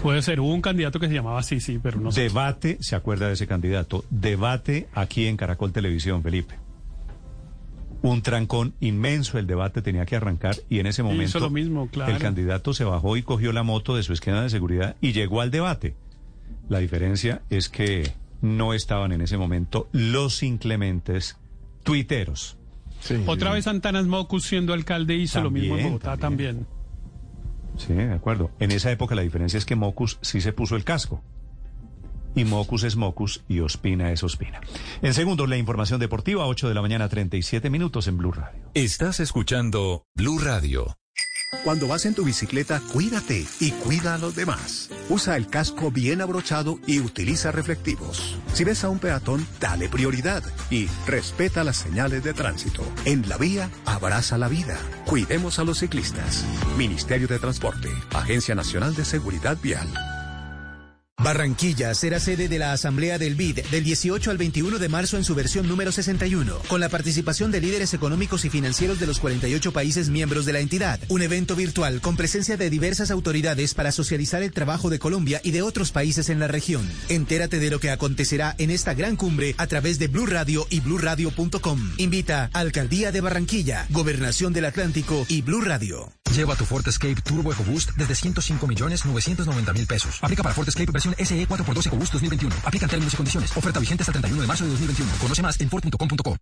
Puede 0.01 0.21
ser, 0.21 0.39
hubo 0.39 0.53
un 0.53 0.61
candidato 0.61 0.99
que 0.99 1.07
se 1.07 1.13
llamaba 1.13 1.39
así, 1.39 1.59
sí, 1.59 1.77
pero 1.81 1.99
no 1.99 2.11
sé. 2.11 2.21
debate, 2.21 2.77
¿se 2.79 2.95
acuerda 2.95 3.27
de 3.27 3.33
ese 3.33 3.47
candidato? 3.47 4.05
Debate 4.09 4.87
aquí 4.93 5.25
en 5.25 5.35
Caracol 5.35 5.73
Televisión, 5.73 6.23
Felipe. 6.23 6.55
Un 8.01 8.21
trancón 8.21 8.73
inmenso, 8.79 9.37
el 9.37 9.47
debate 9.47 9.81
tenía 9.81 10.05
que 10.05 10.15
arrancar 10.15 10.55
y 10.69 10.79
en 10.79 10.87
ese 10.87 11.01
Hizo 11.01 11.11
momento 11.11 11.39
lo 11.39 11.49
mismo, 11.49 11.89
claro. 11.89 12.13
el 12.13 12.19
candidato 12.19 12.73
se 12.73 12.85
bajó 12.85 13.17
y 13.17 13.23
cogió 13.23 13.51
la 13.51 13.63
moto 13.63 13.95
de 13.95 14.03
su 14.03 14.13
esquina 14.13 14.41
de 14.41 14.49
seguridad 14.49 14.95
y 15.01 15.11
llegó 15.11 15.41
al 15.41 15.51
debate. 15.51 15.95
La 16.69 16.79
diferencia 16.79 17.41
es 17.49 17.67
que 17.67 18.13
no 18.41 18.73
estaban 18.73 19.11
en 19.11 19.21
ese 19.21 19.37
momento 19.37 19.89
los 19.91 20.43
inclementes 20.43 21.37
tuiteros. 21.83 22.57
Otra 23.25 23.51
vez 23.51 23.65
Santanas 23.65 24.07
Mocus 24.07 24.45
siendo 24.45 24.73
alcalde 24.73 25.15
hizo 25.15 25.41
lo 25.41 25.51
mismo 25.51 25.75
en 25.75 25.83
También, 25.83 25.93
Bogotá 25.93 26.17
también. 26.17 26.67
Sí, 27.77 27.93
de 27.93 28.13
acuerdo. 28.13 28.51
En 28.59 28.71
esa 28.71 28.91
época 28.91 29.15
la 29.15 29.21
diferencia 29.21 29.57
es 29.57 29.65
que 29.65 29.75
Mocus 29.75 30.19
sí 30.21 30.41
se 30.41 30.53
puso 30.53 30.75
el 30.75 30.83
casco. 30.83 31.21
Y 32.35 32.45
Mocus 32.45 32.83
es 32.83 32.95
Mocus 32.95 33.43
y 33.47 33.59
Ospina 33.59 34.11
es 34.11 34.23
Ospina. 34.23 34.61
En 35.01 35.13
segundo, 35.13 35.47
la 35.47 35.57
información 35.57 35.99
deportiva, 35.99 36.45
8 36.45 36.67
de 36.67 36.73
la 36.73 36.81
mañana, 36.81 37.09
37 37.09 37.69
minutos 37.69 38.07
en 38.07 38.17
Blue 38.17 38.31
Radio. 38.31 38.71
Estás 38.73 39.19
escuchando 39.19 40.05
Blue 40.15 40.39
Radio. 40.39 40.97
Cuando 41.63 41.87
vas 41.87 42.05
en 42.05 42.13
tu 42.13 42.23
bicicleta, 42.23 42.79
cuídate 42.93 43.45
y 43.59 43.71
cuida 43.71 44.13
a 44.13 44.17
los 44.19 44.35
demás. 44.35 44.89
Usa 45.09 45.35
el 45.35 45.47
casco 45.47 45.89
bien 45.89 46.21
abrochado 46.21 46.79
y 46.85 46.99
utiliza 46.99 47.51
reflectivos. 47.51 48.37
Si 48.53 48.63
ves 48.63 48.83
a 48.83 48.89
un 48.89 48.99
peatón, 48.99 49.45
dale 49.59 49.89
prioridad 49.89 50.43
y 50.69 50.87
respeta 51.07 51.63
las 51.63 51.77
señales 51.77 52.23
de 52.23 52.33
tránsito. 52.33 52.83
En 53.05 53.27
la 53.27 53.37
vía, 53.37 53.71
abraza 53.85 54.37
la 54.37 54.47
vida. 54.47 54.77
Cuidemos 55.05 55.57
a 55.57 55.63
los 55.63 55.79
ciclistas. 55.79 56.45
Ministerio 56.77 57.27
de 57.27 57.39
Transporte, 57.39 57.89
Agencia 58.13 58.53
Nacional 58.53 58.95
de 58.95 59.05
Seguridad 59.05 59.57
Vial. 59.61 59.87
Barranquilla 61.19 61.93
será 61.95 62.17
sede 62.21 62.47
de 62.47 62.59
la 62.59 62.71
Asamblea 62.71 63.17
del 63.17 63.35
BID 63.35 63.65
del 63.71 63.83
18 63.83 64.31
al 64.31 64.37
21 64.37 64.79
de 64.79 64.87
marzo 64.87 65.17
en 65.17 65.25
su 65.25 65.35
versión 65.35 65.67
número 65.67 65.91
61, 65.91 66.57
con 66.69 66.79
la 66.79 66.87
participación 66.87 67.51
de 67.51 67.59
líderes 67.59 67.93
económicos 67.93 68.45
y 68.45 68.49
financieros 68.49 69.01
de 69.01 69.07
los 69.07 69.19
48 69.19 69.73
países 69.73 70.09
miembros 70.09 70.45
de 70.45 70.53
la 70.53 70.59
entidad. 70.59 70.97
Un 71.09 71.21
evento 71.21 71.57
virtual 71.57 71.99
con 71.99 72.15
presencia 72.15 72.55
de 72.55 72.69
diversas 72.69 73.11
autoridades 73.11 73.73
para 73.73 73.91
socializar 73.91 74.43
el 74.43 74.53
trabajo 74.53 74.89
de 74.89 74.99
Colombia 74.99 75.41
y 75.43 75.51
de 75.51 75.61
otros 75.61 75.91
países 75.91 76.29
en 76.29 76.39
la 76.39 76.47
región. 76.47 76.89
Entérate 77.09 77.59
de 77.59 77.69
lo 77.69 77.81
que 77.81 77.91
acontecerá 77.91 78.55
en 78.57 78.71
esta 78.71 78.93
gran 78.93 79.17
cumbre 79.17 79.55
a 79.57 79.67
través 79.67 79.99
de 79.99 80.07
Blue 80.07 80.25
Radio 80.25 80.67
y 80.69 80.79
bluradio.com. 80.79 81.91
Invita 81.97 82.49
Alcaldía 82.53 83.11
de 83.11 83.19
Barranquilla, 83.19 83.87
Gobernación 83.89 84.53
del 84.53 84.65
Atlántico 84.65 85.25
y 85.27 85.41
Blue 85.41 85.61
Radio. 85.61 86.13
Lleva 86.35 86.55
tu 86.55 86.63
Ford 86.63 86.87
Escape 86.87 87.21
Turbo 87.23 87.51
EcoBoost 87.51 87.91
desde 87.97 88.13
105 88.13 88.67
millones 88.67 89.05
990 89.05 89.73
mil 89.73 89.87
pesos. 89.87 90.19
Aplica 90.21 90.43
para 90.43 90.53
Ford 90.53 90.69
Escape 90.69 90.91
versión 90.91 91.08
SE 91.17 91.47
4x2 91.47 91.87
EcoBoost 91.87 92.13
2021. 92.13 92.55
Aplica 92.65 92.87
términos 92.87 93.13
y 93.13 93.17
condiciones. 93.17 93.55
Oferta 93.55 93.79
vigente 93.79 94.03
hasta 94.03 94.11
el 94.11 94.21
31 94.21 94.41
de 94.41 94.47
marzo 94.47 94.63
de 94.63 94.71
2021. 94.71 95.11
Conoce 95.19 95.41
más 95.41 95.59
en 95.61 95.69
Ford.com.co. 95.69 96.37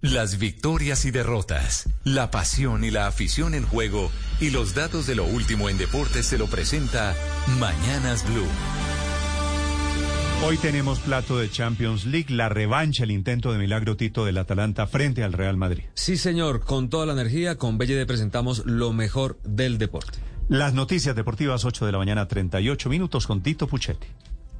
Las 0.00 0.38
victorias 0.38 1.04
y 1.04 1.12
derrotas, 1.12 1.88
la 2.02 2.32
pasión 2.32 2.82
y 2.82 2.90
la 2.90 3.06
afición 3.06 3.54
en 3.54 3.64
juego 3.64 4.10
y 4.40 4.50
los 4.50 4.74
datos 4.74 5.06
de 5.06 5.14
lo 5.14 5.24
último 5.24 5.68
en 5.68 5.78
deportes 5.78 6.26
se 6.26 6.38
lo 6.38 6.48
presenta 6.48 7.14
Mañanas 7.60 8.28
Blue. 8.28 8.48
Hoy 10.44 10.56
tenemos 10.56 10.98
plato 10.98 11.38
de 11.38 11.48
Champions 11.48 12.04
League, 12.04 12.34
la 12.34 12.48
revancha, 12.48 13.04
el 13.04 13.12
intento 13.12 13.52
de 13.52 13.58
milagro 13.58 13.96
Tito 13.96 14.24
del 14.24 14.38
Atalanta 14.38 14.88
frente 14.88 15.22
al 15.22 15.34
Real 15.34 15.56
Madrid. 15.56 15.84
Sí, 15.94 16.16
señor, 16.16 16.64
con 16.64 16.90
toda 16.90 17.06
la 17.06 17.12
energía, 17.12 17.56
con 17.56 17.78
Belle 17.78 18.04
presentamos 18.04 18.66
lo 18.66 18.92
mejor 18.92 19.38
del 19.44 19.78
deporte. 19.78 20.18
Las 20.52 20.74
noticias 20.74 21.16
deportivas, 21.16 21.64
8 21.64 21.86
de 21.86 21.92
la 21.92 21.96
mañana, 21.96 22.28
38 22.28 22.90
minutos 22.90 23.26
con 23.26 23.40
Tito 23.40 23.66
Puchetti. 23.66 24.06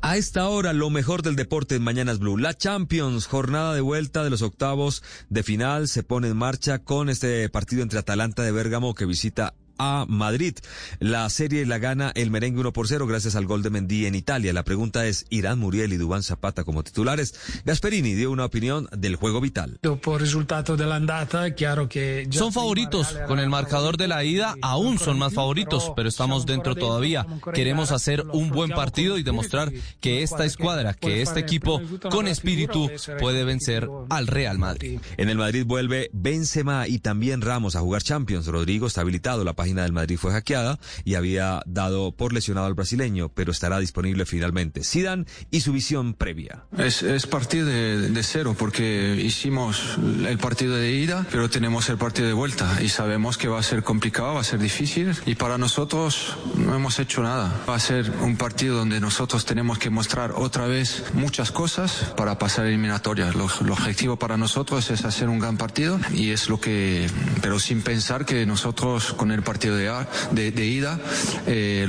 A 0.00 0.16
esta 0.16 0.48
hora, 0.48 0.72
lo 0.72 0.88
mejor 0.88 1.20
del 1.20 1.36
deporte 1.36 1.74
en 1.74 1.82
Mañanas 1.82 2.18
Blue. 2.18 2.38
La 2.38 2.54
Champions, 2.54 3.26
jornada 3.26 3.74
de 3.74 3.82
vuelta 3.82 4.24
de 4.24 4.30
los 4.30 4.40
octavos 4.40 5.02
de 5.28 5.42
final, 5.42 5.88
se 5.88 6.02
pone 6.02 6.28
en 6.28 6.36
marcha 6.38 6.78
con 6.78 7.10
este 7.10 7.46
partido 7.50 7.82
entre 7.82 7.98
Atalanta 7.98 8.42
de 8.42 8.52
Bérgamo 8.52 8.94
que 8.94 9.04
visita 9.04 9.52
a 9.78 10.06
Madrid. 10.08 10.54
La 10.98 11.28
serie 11.30 11.66
la 11.66 11.78
gana 11.78 12.12
el 12.14 12.30
merengue 12.30 12.60
1 12.60 12.72
por 12.72 12.88
0 12.88 13.06
gracias 13.06 13.36
al 13.36 13.46
gol 13.46 13.62
de 13.62 13.70
Mendy 13.70 14.06
en 14.06 14.14
Italia. 14.14 14.52
La 14.52 14.64
pregunta 14.64 15.06
es, 15.06 15.26
¿irán 15.30 15.58
Muriel 15.58 15.92
y 15.92 15.96
Dubán 15.96 16.22
Zapata 16.22 16.64
como 16.64 16.82
titulares? 16.82 17.34
Gasperini 17.64 18.14
dio 18.14 18.30
una 18.30 18.44
opinión 18.44 18.88
del 18.96 19.16
juego 19.16 19.40
vital. 19.40 19.78
Por 20.02 20.20
resultado 20.20 20.76
de 20.76 20.86
la 20.86 20.96
andata, 20.96 21.54
claro 21.54 21.88
que... 21.88 22.28
Son 22.30 22.52
favoritos. 22.52 23.16
Con 23.26 23.38
el 23.38 23.48
marcador 23.48 23.96
de 23.96 24.08
la 24.08 24.24
ida 24.24 24.56
aún 24.62 24.98
son 24.98 25.18
más 25.18 25.34
favoritos, 25.34 25.92
pero 25.94 26.08
estamos 26.08 26.46
dentro 26.46 26.74
todavía. 26.74 27.26
Queremos 27.54 27.92
hacer 27.92 28.24
un 28.32 28.50
buen 28.50 28.70
partido 28.70 29.18
y 29.18 29.22
demostrar 29.22 29.72
que 30.00 30.22
esta 30.22 30.44
escuadra, 30.44 30.94
que 30.94 31.22
este 31.22 31.40
equipo 31.40 31.80
con 32.10 32.28
espíritu 32.28 32.90
puede 33.18 33.44
vencer 33.44 33.88
al 34.10 34.26
Real 34.26 34.58
Madrid. 34.58 35.00
En 35.16 35.28
el 35.28 35.38
Madrid 35.38 35.64
vuelve 35.66 36.10
Benzema 36.12 36.88
y 36.88 36.98
también 36.98 37.40
Ramos 37.40 37.76
a 37.76 37.80
jugar 37.80 38.02
Champions. 38.02 38.46
Rodrigo 38.46 38.86
está 38.86 39.00
habilitado. 39.02 39.44
La 39.44 39.54
página 39.62 39.82
del 39.82 39.92
Madrid 39.92 40.18
fue 40.18 40.32
hackeada 40.32 40.80
y 41.04 41.14
había 41.14 41.62
dado 41.66 42.10
por 42.10 42.32
lesionado 42.32 42.66
al 42.66 42.74
brasileño, 42.74 43.28
pero 43.28 43.52
estará 43.52 43.78
disponible 43.78 44.26
finalmente. 44.26 44.82
Zidane 44.82 45.24
y 45.52 45.60
su 45.60 45.72
visión 45.72 46.14
previa. 46.14 46.64
Es, 46.76 47.04
es 47.04 47.28
partir 47.28 47.64
de, 47.64 48.10
de, 48.10 48.22
cero 48.24 48.56
porque 48.58 49.14
hicimos 49.22 49.98
el 50.26 50.38
partido 50.38 50.74
de 50.74 50.90
ida, 50.90 51.24
pero 51.30 51.48
tenemos 51.48 51.88
el 51.90 51.96
partido 51.96 52.26
de 52.26 52.32
vuelta 52.32 52.82
y 52.82 52.88
sabemos 52.88 53.38
que 53.38 53.46
va 53.46 53.60
a 53.60 53.62
ser 53.62 53.84
complicado, 53.84 54.34
va 54.34 54.40
a 54.40 54.44
ser 54.44 54.58
difícil 54.58 55.14
y 55.26 55.36
para 55.36 55.58
nosotros 55.58 56.36
no 56.56 56.74
hemos 56.74 56.98
hecho 56.98 57.22
nada. 57.22 57.62
Va 57.68 57.76
a 57.76 57.78
ser 57.78 58.10
un 58.20 58.36
partido 58.36 58.76
donde 58.76 58.98
nosotros 58.98 59.44
tenemos 59.44 59.78
que 59.78 59.90
mostrar 59.90 60.32
otra 60.34 60.66
vez 60.66 61.04
muchas 61.14 61.52
cosas 61.52 62.12
para 62.16 62.36
pasar 62.36 62.66
eliminatoria. 62.66 63.30
Lo, 63.30 63.48
lo 63.64 63.72
objetivo 63.74 64.16
para 64.16 64.36
nosotros 64.36 64.90
es 64.90 65.04
hacer 65.04 65.28
un 65.28 65.38
gran 65.38 65.56
partido 65.56 66.00
y 66.12 66.30
es 66.30 66.48
lo 66.48 66.58
que, 66.58 67.08
pero 67.42 67.60
sin 67.60 67.82
pensar 67.82 68.26
que 68.26 68.44
nosotros 68.44 69.12
con 69.12 69.30
el 69.30 69.42
partido 69.42 69.51
partido 69.52 69.76
de, 69.76 70.50
de, 70.50 70.64
ida 70.64 70.98
eh, 71.46 71.86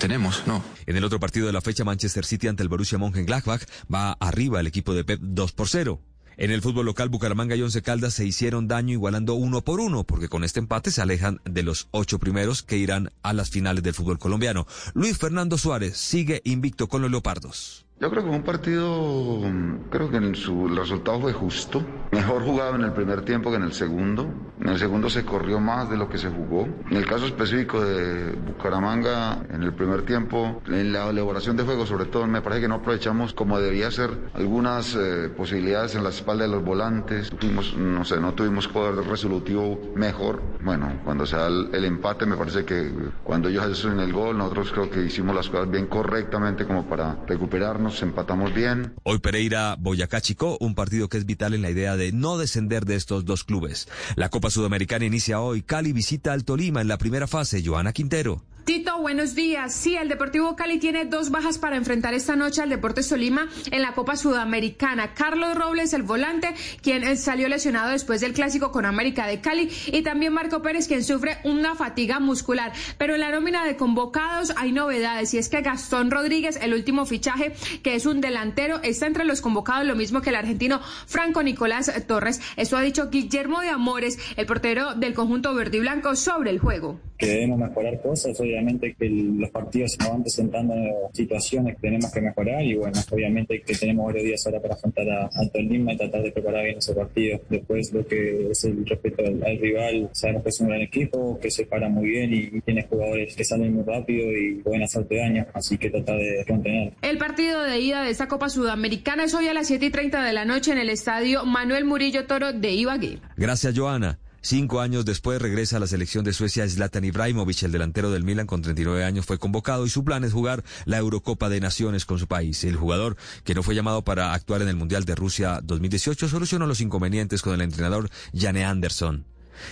tenemos, 0.00 0.42
¿no? 0.48 0.64
En 0.84 0.96
el 0.96 1.04
otro 1.04 1.20
partido 1.20 1.46
de 1.46 1.52
la 1.52 1.60
fecha, 1.60 1.84
Manchester 1.84 2.24
City 2.24 2.48
ante 2.48 2.64
el 2.64 2.68
Borussia 2.68 2.98
Mönchengladbach 2.98 3.62
va 3.92 4.16
arriba 4.18 4.58
el 4.58 4.66
equipo 4.66 4.94
de 4.94 5.04
Pep 5.04 5.20
2 5.22 5.52
por 5.52 5.68
0. 5.68 6.00
En 6.36 6.50
el 6.50 6.60
fútbol 6.60 6.86
local, 6.86 7.10
Bucaramanga 7.10 7.54
y 7.54 7.62
Once 7.62 7.80
Caldas 7.82 8.14
se 8.14 8.26
hicieron 8.26 8.66
daño 8.66 8.94
igualando 8.94 9.34
uno 9.34 9.62
por 9.62 9.78
uno, 9.78 10.02
porque 10.02 10.28
con 10.28 10.42
este 10.42 10.58
empate 10.58 10.90
se 10.90 11.02
alejan 11.02 11.40
de 11.44 11.62
los 11.62 11.86
ocho 11.92 12.18
primeros 12.18 12.64
que 12.64 12.78
irán 12.78 13.12
a 13.22 13.32
las 13.32 13.50
finales 13.50 13.84
del 13.84 13.94
fútbol 13.94 14.18
colombiano. 14.18 14.66
Luis 14.94 15.16
Fernando 15.16 15.56
Suárez 15.56 15.96
sigue 15.96 16.42
invicto 16.44 16.88
con 16.88 17.00
los 17.00 17.12
Leopardos. 17.12 17.86
Yo 18.04 18.10
creo 18.10 18.22
que 18.22 18.28
fue 18.28 18.36
un 18.36 18.44
partido, 18.44 19.40
creo 19.88 20.10
que 20.10 20.18
el 20.18 20.76
resultado 20.76 21.20
fue 21.22 21.32
justo. 21.32 21.82
Mejor 22.12 22.44
jugado 22.44 22.74
en 22.74 22.82
el 22.82 22.92
primer 22.92 23.22
tiempo 23.22 23.50
que 23.50 23.56
en 23.56 23.62
el 23.62 23.72
segundo. 23.72 24.28
En 24.60 24.68
el 24.68 24.78
segundo 24.78 25.08
se 25.08 25.24
corrió 25.24 25.58
más 25.58 25.88
de 25.88 25.96
lo 25.96 26.08
que 26.08 26.18
se 26.18 26.28
jugó. 26.28 26.68
En 26.90 26.98
el 26.98 27.06
caso 27.06 27.24
específico 27.24 27.82
de 27.82 28.32
Bucaramanga, 28.32 29.38
en 29.50 29.62
el 29.62 29.72
primer 29.72 30.02
tiempo, 30.02 30.62
en 30.66 30.92
la 30.92 31.08
elaboración 31.08 31.56
de 31.56 31.64
juego, 31.64 31.86
sobre 31.86 32.04
todo, 32.04 32.26
me 32.26 32.42
parece 32.42 32.60
que 32.60 32.68
no 32.68 32.76
aprovechamos 32.76 33.32
como 33.32 33.58
debía 33.58 33.90
ser 33.90 34.10
algunas 34.34 34.94
eh, 34.94 35.30
posibilidades 35.34 35.94
en 35.94 36.04
la 36.04 36.10
espalda 36.10 36.44
de 36.44 36.50
los 36.50 36.62
volantes. 36.62 37.30
Tuvimos, 37.30 37.74
no 37.74 38.04
sé, 38.04 38.20
no 38.20 38.34
tuvimos 38.34 38.68
poder 38.68 38.96
resolutivo 39.06 39.80
mejor. 39.96 40.42
Bueno, 40.62 41.00
cuando 41.04 41.24
se 41.24 41.36
da 41.36 41.46
el, 41.46 41.70
el 41.72 41.84
empate, 41.86 42.26
me 42.26 42.36
parece 42.36 42.66
que 42.66 42.92
cuando 43.24 43.48
ellos 43.48 43.64
hacen 43.64 43.98
el 43.98 44.12
gol, 44.12 44.36
nosotros 44.36 44.72
creo 44.72 44.90
que 44.90 45.02
hicimos 45.02 45.34
las 45.34 45.48
cosas 45.48 45.70
bien 45.70 45.86
correctamente 45.86 46.66
como 46.66 46.86
para 46.86 47.16
recuperarnos 47.26 47.93
empatamos 48.02 48.54
bien. 48.54 48.94
Hoy 49.02 49.18
Pereira 49.18 49.76
Boyacá 49.78 50.20
Chico, 50.20 50.56
un 50.60 50.74
partido 50.74 51.08
que 51.08 51.18
es 51.18 51.26
vital 51.26 51.54
en 51.54 51.62
la 51.62 51.70
idea 51.70 51.96
de 51.96 52.12
no 52.12 52.38
descender 52.38 52.84
de 52.84 52.96
estos 52.96 53.24
dos 53.24 53.44
clubes. 53.44 53.88
La 54.16 54.28
Copa 54.28 54.50
Sudamericana 54.50 55.04
inicia 55.04 55.40
hoy. 55.40 55.62
Cali 55.62 55.92
visita 55.92 56.32
al 56.32 56.44
Tolima 56.44 56.80
en 56.80 56.88
la 56.88 56.98
primera 56.98 57.26
fase. 57.26 57.62
Joana 57.64 57.92
Quintero. 57.92 58.42
Tito, 58.64 58.98
buenos 58.98 59.34
días. 59.34 59.74
Sí, 59.74 59.94
el 59.94 60.08
Deportivo 60.08 60.56
Cali 60.56 60.78
tiene 60.78 61.04
dos 61.04 61.30
bajas 61.30 61.58
para 61.58 61.76
enfrentar 61.76 62.14
esta 62.14 62.34
noche 62.34 62.62
al 62.62 62.70
Deportes 62.70 63.10
Tolima 63.10 63.46
en 63.70 63.82
la 63.82 63.92
Copa 63.92 64.16
Sudamericana. 64.16 65.12
Carlos 65.12 65.54
Robles, 65.54 65.92
el 65.92 66.02
volante, 66.02 66.54
quien 66.80 67.18
salió 67.18 67.46
lesionado 67.48 67.90
después 67.90 68.22
del 68.22 68.32
clásico 68.32 68.72
con 68.72 68.86
América 68.86 69.26
de 69.26 69.42
Cali, 69.42 69.68
y 69.88 70.00
también 70.00 70.32
Marco 70.32 70.62
Pérez, 70.62 70.88
quien 70.88 71.04
sufre 71.04 71.36
una 71.44 71.74
fatiga 71.74 72.20
muscular. 72.20 72.72
Pero 72.96 73.14
en 73.14 73.20
la 73.20 73.30
nómina 73.30 73.66
de 73.66 73.76
convocados 73.76 74.54
hay 74.56 74.72
novedades, 74.72 75.34
y 75.34 75.38
es 75.38 75.50
que 75.50 75.60
Gastón 75.60 76.10
Rodríguez, 76.10 76.58
el 76.62 76.72
último 76.72 77.04
fichaje, 77.04 77.52
que 77.82 77.94
es 77.94 78.06
un 78.06 78.22
delantero, 78.22 78.80
está 78.82 79.06
entre 79.06 79.26
los 79.26 79.42
convocados, 79.42 79.86
lo 79.86 79.94
mismo 79.94 80.22
que 80.22 80.30
el 80.30 80.36
argentino 80.36 80.80
Franco 81.06 81.42
Nicolás 81.42 81.92
Torres. 82.06 82.40
Eso 82.56 82.78
ha 82.78 82.80
dicho 82.80 83.10
Guillermo 83.10 83.60
de 83.60 83.68
Amores, 83.68 84.18
el 84.38 84.46
portero 84.46 84.94
del 84.94 85.12
conjunto 85.12 85.54
verde 85.54 85.76
y 85.76 85.80
blanco, 85.80 86.16
sobre 86.16 86.48
el 86.48 86.58
juego. 86.60 86.98
Mejorar 87.20 88.02
cosas, 88.02 88.38
obviamente 88.54 88.94
que 88.98 89.08
los 89.08 89.50
partidos 89.50 89.92
se 89.92 89.98
nos 89.98 90.10
van 90.10 90.22
presentando 90.22 90.74
situaciones 91.12 91.74
que 91.76 91.80
tenemos 91.80 92.12
que 92.12 92.20
mejorar 92.20 92.62
y 92.62 92.74
bueno, 92.74 92.98
obviamente 93.10 93.60
que 93.62 93.74
tenemos 93.74 94.06
varios 94.06 94.24
días 94.24 94.46
ahora 94.46 94.60
para 94.60 94.74
afrontar 94.74 95.08
a, 95.10 95.24
a 95.26 95.48
Tolima 95.52 95.92
y 95.92 95.96
tratar 95.96 96.22
de 96.22 96.32
preparar 96.32 96.64
bien 96.64 96.78
ese 96.78 96.94
partido. 96.94 97.40
Después 97.48 97.92
lo 97.92 98.06
que 98.06 98.50
es 98.50 98.64
el 98.64 98.86
respeto 98.86 99.22
al, 99.22 99.42
al, 99.42 99.58
rival, 99.58 100.08
sabemos 100.12 100.42
que 100.44 100.48
es 100.50 100.60
un 100.60 100.68
gran 100.68 100.80
equipo, 100.80 101.38
que 101.40 101.50
se 101.50 101.66
para 101.66 101.88
muy 101.88 102.08
bien 102.08 102.32
y, 102.32 102.56
y, 102.56 102.60
tiene 102.60 102.86
jugadores 102.88 103.34
que 103.34 103.44
salen 103.44 103.74
muy 103.74 103.84
rápido 103.84 104.30
y 104.32 104.56
pueden 104.62 104.82
hacerte 104.82 105.16
daño, 105.16 105.46
así 105.52 105.78
que 105.78 105.90
tratar 105.90 106.18
de 106.18 106.44
contener. 106.46 106.92
El 107.02 107.18
partido 107.18 107.62
de 107.62 107.80
ida 107.80 108.02
de 108.02 108.10
esta 108.10 108.28
Copa 108.28 108.48
Sudamericana 108.48 109.24
es 109.24 109.34
hoy 109.34 109.48
a 109.48 109.54
las 109.54 109.66
7 109.66 109.86
y 109.86 109.90
30 109.90 110.22
de 110.22 110.32
la 110.32 110.44
noche 110.44 110.72
en 110.72 110.78
el 110.78 110.90
estadio 110.90 111.44
Manuel 111.44 111.84
Murillo 111.84 112.26
Toro 112.26 112.52
de 112.52 112.70
Ibagué. 112.72 113.18
Gracias, 113.36 113.76
Joana. 113.76 114.18
Cinco 114.44 114.82
años 114.82 115.06
después 115.06 115.40
regresa 115.40 115.78
a 115.78 115.80
la 115.80 115.86
selección 115.86 116.22
de 116.22 116.34
Suecia 116.34 116.68
Zlatan 116.68 117.02
Ibrahimovic, 117.02 117.62
el 117.62 117.72
delantero 117.72 118.10
del 118.10 118.24
Milan 118.24 118.46
con 118.46 118.60
39 118.60 119.02
años, 119.02 119.24
fue 119.24 119.38
convocado 119.38 119.86
y 119.86 119.88
su 119.88 120.04
plan 120.04 120.22
es 120.22 120.34
jugar 120.34 120.62
la 120.84 120.98
Eurocopa 120.98 121.48
de 121.48 121.60
Naciones 121.60 122.04
con 122.04 122.18
su 122.18 122.26
país. 122.26 122.62
El 122.64 122.76
jugador, 122.76 123.16
que 123.44 123.54
no 123.54 123.62
fue 123.62 123.74
llamado 123.74 124.04
para 124.04 124.34
actuar 124.34 124.60
en 124.60 124.68
el 124.68 124.76
Mundial 124.76 125.06
de 125.06 125.14
Rusia 125.14 125.60
2018, 125.64 126.28
solucionó 126.28 126.66
los 126.66 126.82
inconvenientes 126.82 127.40
con 127.40 127.54
el 127.54 127.62
entrenador 127.62 128.10
Jane 128.34 128.66
Anderson. 128.66 129.24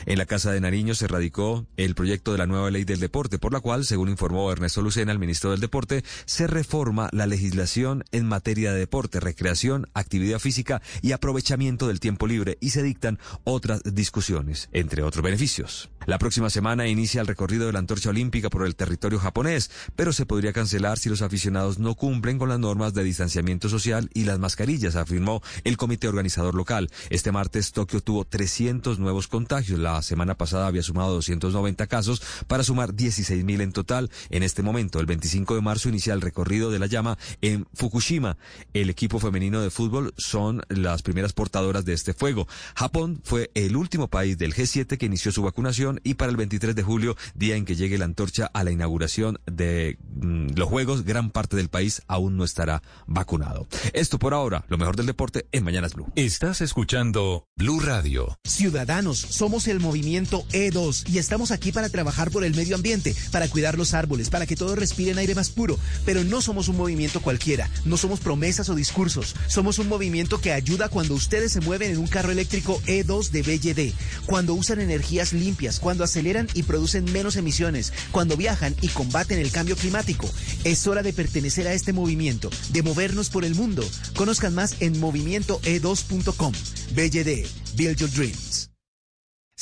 En 0.07 0.19
la 0.19 0.27
Casa 0.27 0.53
de 0.53 0.61
Nariño 0.61 0.95
se 0.95 1.09
radicó 1.09 1.67
el 1.77 1.95
proyecto 1.95 2.33
de 2.33 2.39
la 2.39 2.47
nueva 2.47 2.71
ley 2.71 2.85
del 2.85 3.01
deporte, 3.01 3.39
por 3.39 3.53
la 3.53 3.61
cual, 3.61 3.85
según 3.85 4.09
informó 4.09 4.51
Ernesto 4.51 4.83
Lucena, 4.83 5.13
el 5.13 5.19
ministro 5.19 5.51
del 5.51 5.61
Deporte, 5.61 6.05
se 6.25 6.47
reforma 6.47 7.09
la 7.13 7.27
legislación 7.27 8.05
en 8.13 8.27
materia 8.27 8.73
de 8.73 8.79
deporte, 8.79 9.21
recreación, 9.21 9.89
actividad 9.95 10.39
física 10.39 10.83
y 11.01 11.13
aprovechamiento 11.13 11.89
del 11.89 12.01
tiempo 12.01 12.27
libre 12.27 12.59
y 12.61 12.71
se 12.71 12.83
dictan 12.83 13.19
otras 13.45 13.83
discusiones, 13.85 14.69
entre 14.73 15.03
otros 15.03 15.25
beneficios. 15.25 15.91
La 16.07 16.19
próxima 16.19 16.51
semana 16.51 16.89
inicia 16.89 17.21
el 17.21 17.29
recorrido 17.29 17.67
de 17.67 17.73
la 17.73 17.79
antorcha 17.79 18.11
olímpica 18.11 18.51
por 18.51 18.67
el 18.67 18.75
territorio 18.75 19.21
japonés, 19.21 19.71
pero 19.95 20.13
se 20.13 20.27
podría 20.27 20.53
cancelar 20.53 20.99
si 20.99 21.09
los 21.09 21.23
aficionados 21.23 21.79
no 21.79 21.95
cumplen 21.95 22.39
con 22.39 22.49
las 22.49 22.59
normas 22.59 22.93
de 22.93 23.05
distanciamiento 23.05 23.69
social 23.69 24.11
y 24.13 24.25
las 24.25 24.41
mascarillas, 24.41 24.97
afirmó 24.97 25.43
el 25.63 25.77
comité 25.77 26.09
organizador 26.09 26.55
local. 26.55 26.91
Este 27.11 27.31
martes 27.31 27.71
Tokio 27.71 28.01
tuvo 28.01 28.25
300 28.25 28.99
nuevos 28.99 29.29
contagios. 29.29 29.79
La 29.79 30.03
semana 30.03 30.35
pasada 30.35 30.67
había 30.67 30.83
sumado 30.83 31.15
290 31.15 31.87
casos 31.87 32.21
para 32.49 32.65
sumar 32.65 32.95
16 32.95 33.45
mil 33.45 33.61
en 33.61 33.73
total. 33.73 34.11
En 34.31 34.43
este 34.43 34.63
momento, 34.63 34.99
el 34.99 35.07
25 35.07 35.55
de 35.55 35.61
marzo, 35.61 35.89
inicia 35.89 36.15
el 36.15 36.21
recorrido 36.21 36.73
de 36.73 36.81
la 36.81 36.87
llama 36.87 37.17
en 37.43 37.67
Fukushima. 37.75 38.39
El 38.75 38.91
equipo 38.91 39.21
femenino 39.21 39.61
de 39.61 39.71
fútbol 39.71 40.15
son 40.17 40.63
las 40.69 41.03
primeras 41.03 41.33
portadoras 41.33 41.85
de 41.85 41.93
este 41.93 42.13
fuego. 42.13 42.49
Japón 42.75 43.21
fue 43.23 43.53
el 43.55 43.77
último 43.77 44.09
país 44.09 44.37
del 44.37 44.55
G7 44.55 44.99
que 44.99 45.07
inició 45.07 45.31
su 45.31 45.43
vacunación 45.43 45.92
y 46.05 46.15
para 46.15 46.31
el 46.31 46.37
23 46.37 46.75
de 46.75 46.83
julio, 46.83 47.17
día 47.35 47.57
en 47.57 47.65
que 47.65 47.77
llegue 47.77 47.99
la 47.99 48.05
antorcha 48.05 48.51
a 48.53 48.65
la 48.65 48.71
inauguración 48.71 49.39
de 49.47 49.99
mm, 50.21 50.55
los 50.57 50.69
Juegos, 50.69 51.05
gran 51.05 51.31
parte 51.31 51.57
del 51.57 51.69
país 51.69 52.03
aún 52.07 52.37
no 52.37 52.45
estará 52.45 52.83
vacunado. 53.07 53.67
Esto 53.93 54.19
por 54.19 54.35
ahora, 54.35 54.65
lo 54.69 54.79
mejor 54.79 54.97
del 54.97 55.07
deporte 55.07 55.47
en 55.53 55.65
Mañanas 55.65 55.95
Blue. 55.95 56.11
Estás 56.17 56.61
escuchando 56.61 57.47
Blue 57.57 57.81
Radio. 57.81 58.39
Ciudadanos, 58.45 59.19
somos 59.19 59.69
el 59.69 59.81
movimiento 59.81 60.45
E2 60.53 61.09
y 61.09 61.19
estamos 61.19 61.51
aquí 61.51 61.73
para 61.73 61.89
trabajar 61.89 62.31
por 62.31 62.45
el 62.45 62.55
medio 62.55 62.77
ambiente, 62.77 63.15
para 63.31 63.49
cuidar 63.49 63.77
los 63.77 63.95
árboles, 63.95 64.31
para 64.31 64.47
que 64.47 64.57
todos 64.57 64.79
respiren 64.79 65.19
aire 65.19 65.35
más 65.35 65.51
puro. 65.51 65.79
Pero 66.05 66.25
no 66.25 66.41
somos 66.41 66.69
un 66.69 66.77
movimiento 66.77 67.21
cualquiera, 67.21 67.71
no 67.85 67.97
somos 67.97 68.21
promesas 68.21 68.69
o 68.69 68.75
discursos. 68.75 69.37
Somos 69.47 69.79
un 69.79 69.89
movimiento 69.89 70.41
que 70.41 70.53
ayuda 70.53 70.89
cuando 70.89 71.15
ustedes 71.15 71.53
se 71.53 71.61
mueven 71.61 71.93
en 71.93 71.99
un 71.99 72.07
carro 72.07 72.31
eléctrico 72.31 72.81
E2 72.87 73.31
de 73.31 73.43
BYD, 73.43 73.95
cuando 74.27 74.55
usan 74.55 74.81
energías 74.81 75.33
limpias, 75.33 75.81
cuando 75.83 76.05
aceleran 76.05 76.49
y 76.55 76.63
producen 76.63 77.05
menos 77.13 77.37
emisiones, 77.37 77.93
cuando 78.11 78.37
viajan 78.37 78.75
y 78.81 78.89
combaten 78.89 79.39
el 79.39 79.51
cambio 79.51 79.77
climático. 79.77 80.27
Es 80.65 80.87
hora 80.87 81.03
de 81.03 81.13
pertenecer 81.13 81.69
a 81.69 81.75
este 81.75 81.93
movimiento, 81.93 82.49
de 82.71 82.83
movernos 82.83 83.29
por 83.29 83.45
el 83.45 83.55
mundo. 83.55 83.85
Conozcan 84.17 84.55
más 84.55 84.77
en 84.81 84.99
movimientoe2.com. 84.99 86.53
BYD, 86.95 87.47
Build 87.77 87.97
Your 87.97 88.11
Dreams. 88.11 88.72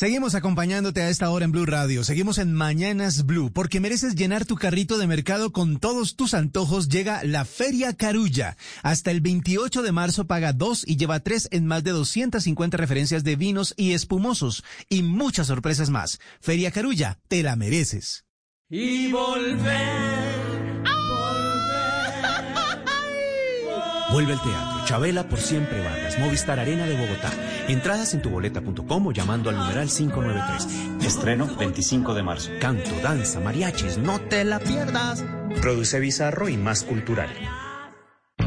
Seguimos 0.01 0.35
acompañándote 0.35 1.03
a 1.03 1.11
esta 1.11 1.29
hora 1.29 1.45
en 1.45 1.53
Blue 1.53 1.67
Radio. 1.67 2.05
Seguimos 2.05 2.39
en 2.39 2.55
Mañanas 2.55 3.27
Blue, 3.27 3.53
porque 3.53 3.81
mereces 3.81 4.15
llenar 4.15 4.47
tu 4.47 4.57
carrito 4.57 4.97
de 4.97 5.07
mercado 5.07 5.53
con 5.53 5.79
todos 5.79 6.17
tus 6.17 6.33
antojos. 6.33 6.89
Llega 6.89 7.23
la 7.23 7.45
Feria 7.45 7.93
Carulla. 7.93 8.57
Hasta 8.83 9.11
el 9.11 9.21
28 9.21 9.83
de 9.83 9.93
marzo 9.93 10.27
paga 10.27 10.55
dos 10.55 10.89
y 10.89 10.97
lleva 10.97 11.21
tres 11.21 11.49
en 11.51 11.67
más 11.67 11.85
de 11.85 11.91
250 11.91 12.79
referencias 12.79 13.25
de 13.25 13.37
vinos 13.37 13.75
y 13.77 13.93
espumosos. 13.93 14.65
Y 14.89 15.03
muchas 15.03 15.49
sorpresas 15.49 15.91
más. 15.91 16.19
Feria 16.41 16.71
Carulla, 16.71 17.19
te 17.29 17.43
la 17.43 17.55
mereces. 17.57 18.25
Y 18.71 19.13
volver. 19.13 20.81
Vuelve 24.13 24.33
al 24.33 24.43
teatro. 24.43 24.70
Chabela 24.91 25.29
por 25.29 25.39
siempre 25.39 25.81
Vargas. 25.85 26.19
Movistar 26.19 26.59
Arena 26.59 26.85
de 26.85 26.97
Bogotá. 26.97 27.31
Entradas 27.69 28.13
en 28.13 28.23
tuboleta.com 28.23 29.07
o 29.07 29.13
llamando 29.13 29.49
al 29.49 29.57
numeral 29.57 29.89
593. 29.89 31.07
Estreno 31.07 31.47
25 31.47 32.13
de 32.13 32.25
marzo. 32.25 32.51
Canto, 32.61 32.91
danza, 33.01 33.39
mariachis. 33.39 33.99
No 33.99 34.21
te 34.21 34.45
la 34.45 34.59
pierdas. 34.59 35.25
Produce 35.61 36.01
Bizarro 36.01 36.49
y 36.49 36.57
Más 36.57 36.83
Cultural. 36.83 37.31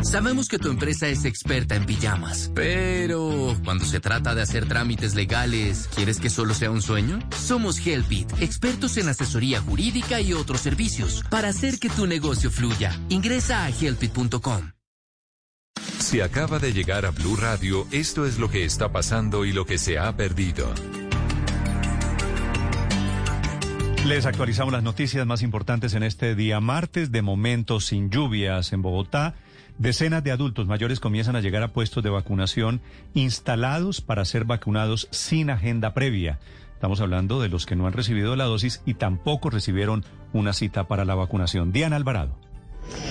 Sabemos 0.01 0.49
que 0.49 0.59
tu 0.59 0.69
empresa 0.69 1.07
es 1.07 1.23
experta 1.23 1.75
en 1.75 1.85
pijamas, 1.85 2.51
pero 2.53 3.55
cuando 3.63 3.85
se 3.85 4.01
trata 4.01 4.35
de 4.35 4.41
hacer 4.41 4.67
trámites 4.67 5.15
legales, 5.15 5.87
¿quieres 5.95 6.19
que 6.19 6.29
solo 6.29 6.53
sea 6.53 6.71
un 6.71 6.81
sueño? 6.81 7.19
Somos 7.37 7.79
Helpit, 7.87 8.29
expertos 8.41 8.97
en 8.97 9.07
asesoría 9.07 9.61
jurídica 9.61 10.19
y 10.19 10.33
otros 10.33 10.59
servicios 10.59 11.23
para 11.29 11.47
hacer 11.47 11.79
que 11.79 11.89
tu 11.89 12.05
negocio 12.05 12.51
fluya. 12.51 12.99
Ingresa 13.07 13.63
a 13.63 13.69
helpit.com. 13.69 14.73
Si 16.13 16.21
acaba 16.21 16.59
de 16.59 16.73
llegar 16.73 17.07
a 17.07 17.09
Blue 17.09 17.35
Radio, 17.35 17.87
esto 17.91 18.27
es 18.27 18.37
lo 18.37 18.47
que 18.47 18.65
está 18.65 18.91
pasando 18.91 19.45
y 19.45 19.51
lo 19.51 19.65
que 19.65 19.79
se 19.79 19.97
ha 19.97 20.15
perdido. 20.15 20.71
Les 24.05 24.27
actualizamos 24.27 24.71
las 24.71 24.83
noticias 24.83 25.25
más 25.25 25.41
importantes 25.41 25.95
en 25.95 26.03
este 26.03 26.35
día 26.35 26.59
martes, 26.59 27.11
de 27.11 27.23
momento 27.23 27.79
sin 27.79 28.11
lluvias 28.11 28.73
en 28.73 28.83
Bogotá. 28.83 29.33
Decenas 29.79 30.23
de 30.23 30.29
adultos 30.29 30.67
mayores 30.67 30.99
comienzan 30.99 31.35
a 31.35 31.41
llegar 31.41 31.63
a 31.63 31.73
puestos 31.73 32.03
de 32.03 32.11
vacunación 32.11 32.79
instalados 33.15 34.01
para 34.01 34.23
ser 34.23 34.45
vacunados 34.45 35.07
sin 35.09 35.49
agenda 35.49 35.95
previa. 35.95 36.37
Estamos 36.75 37.01
hablando 37.01 37.41
de 37.41 37.49
los 37.49 37.65
que 37.65 37.75
no 37.75 37.87
han 37.87 37.93
recibido 37.93 38.35
la 38.35 38.43
dosis 38.43 38.83
y 38.85 38.93
tampoco 38.93 39.49
recibieron 39.49 40.05
una 40.31 40.53
cita 40.53 40.87
para 40.87 41.05
la 41.05 41.15
vacunación. 41.15 41.71
Diana 41.71 41.95
Alvarado. 41.95 42.37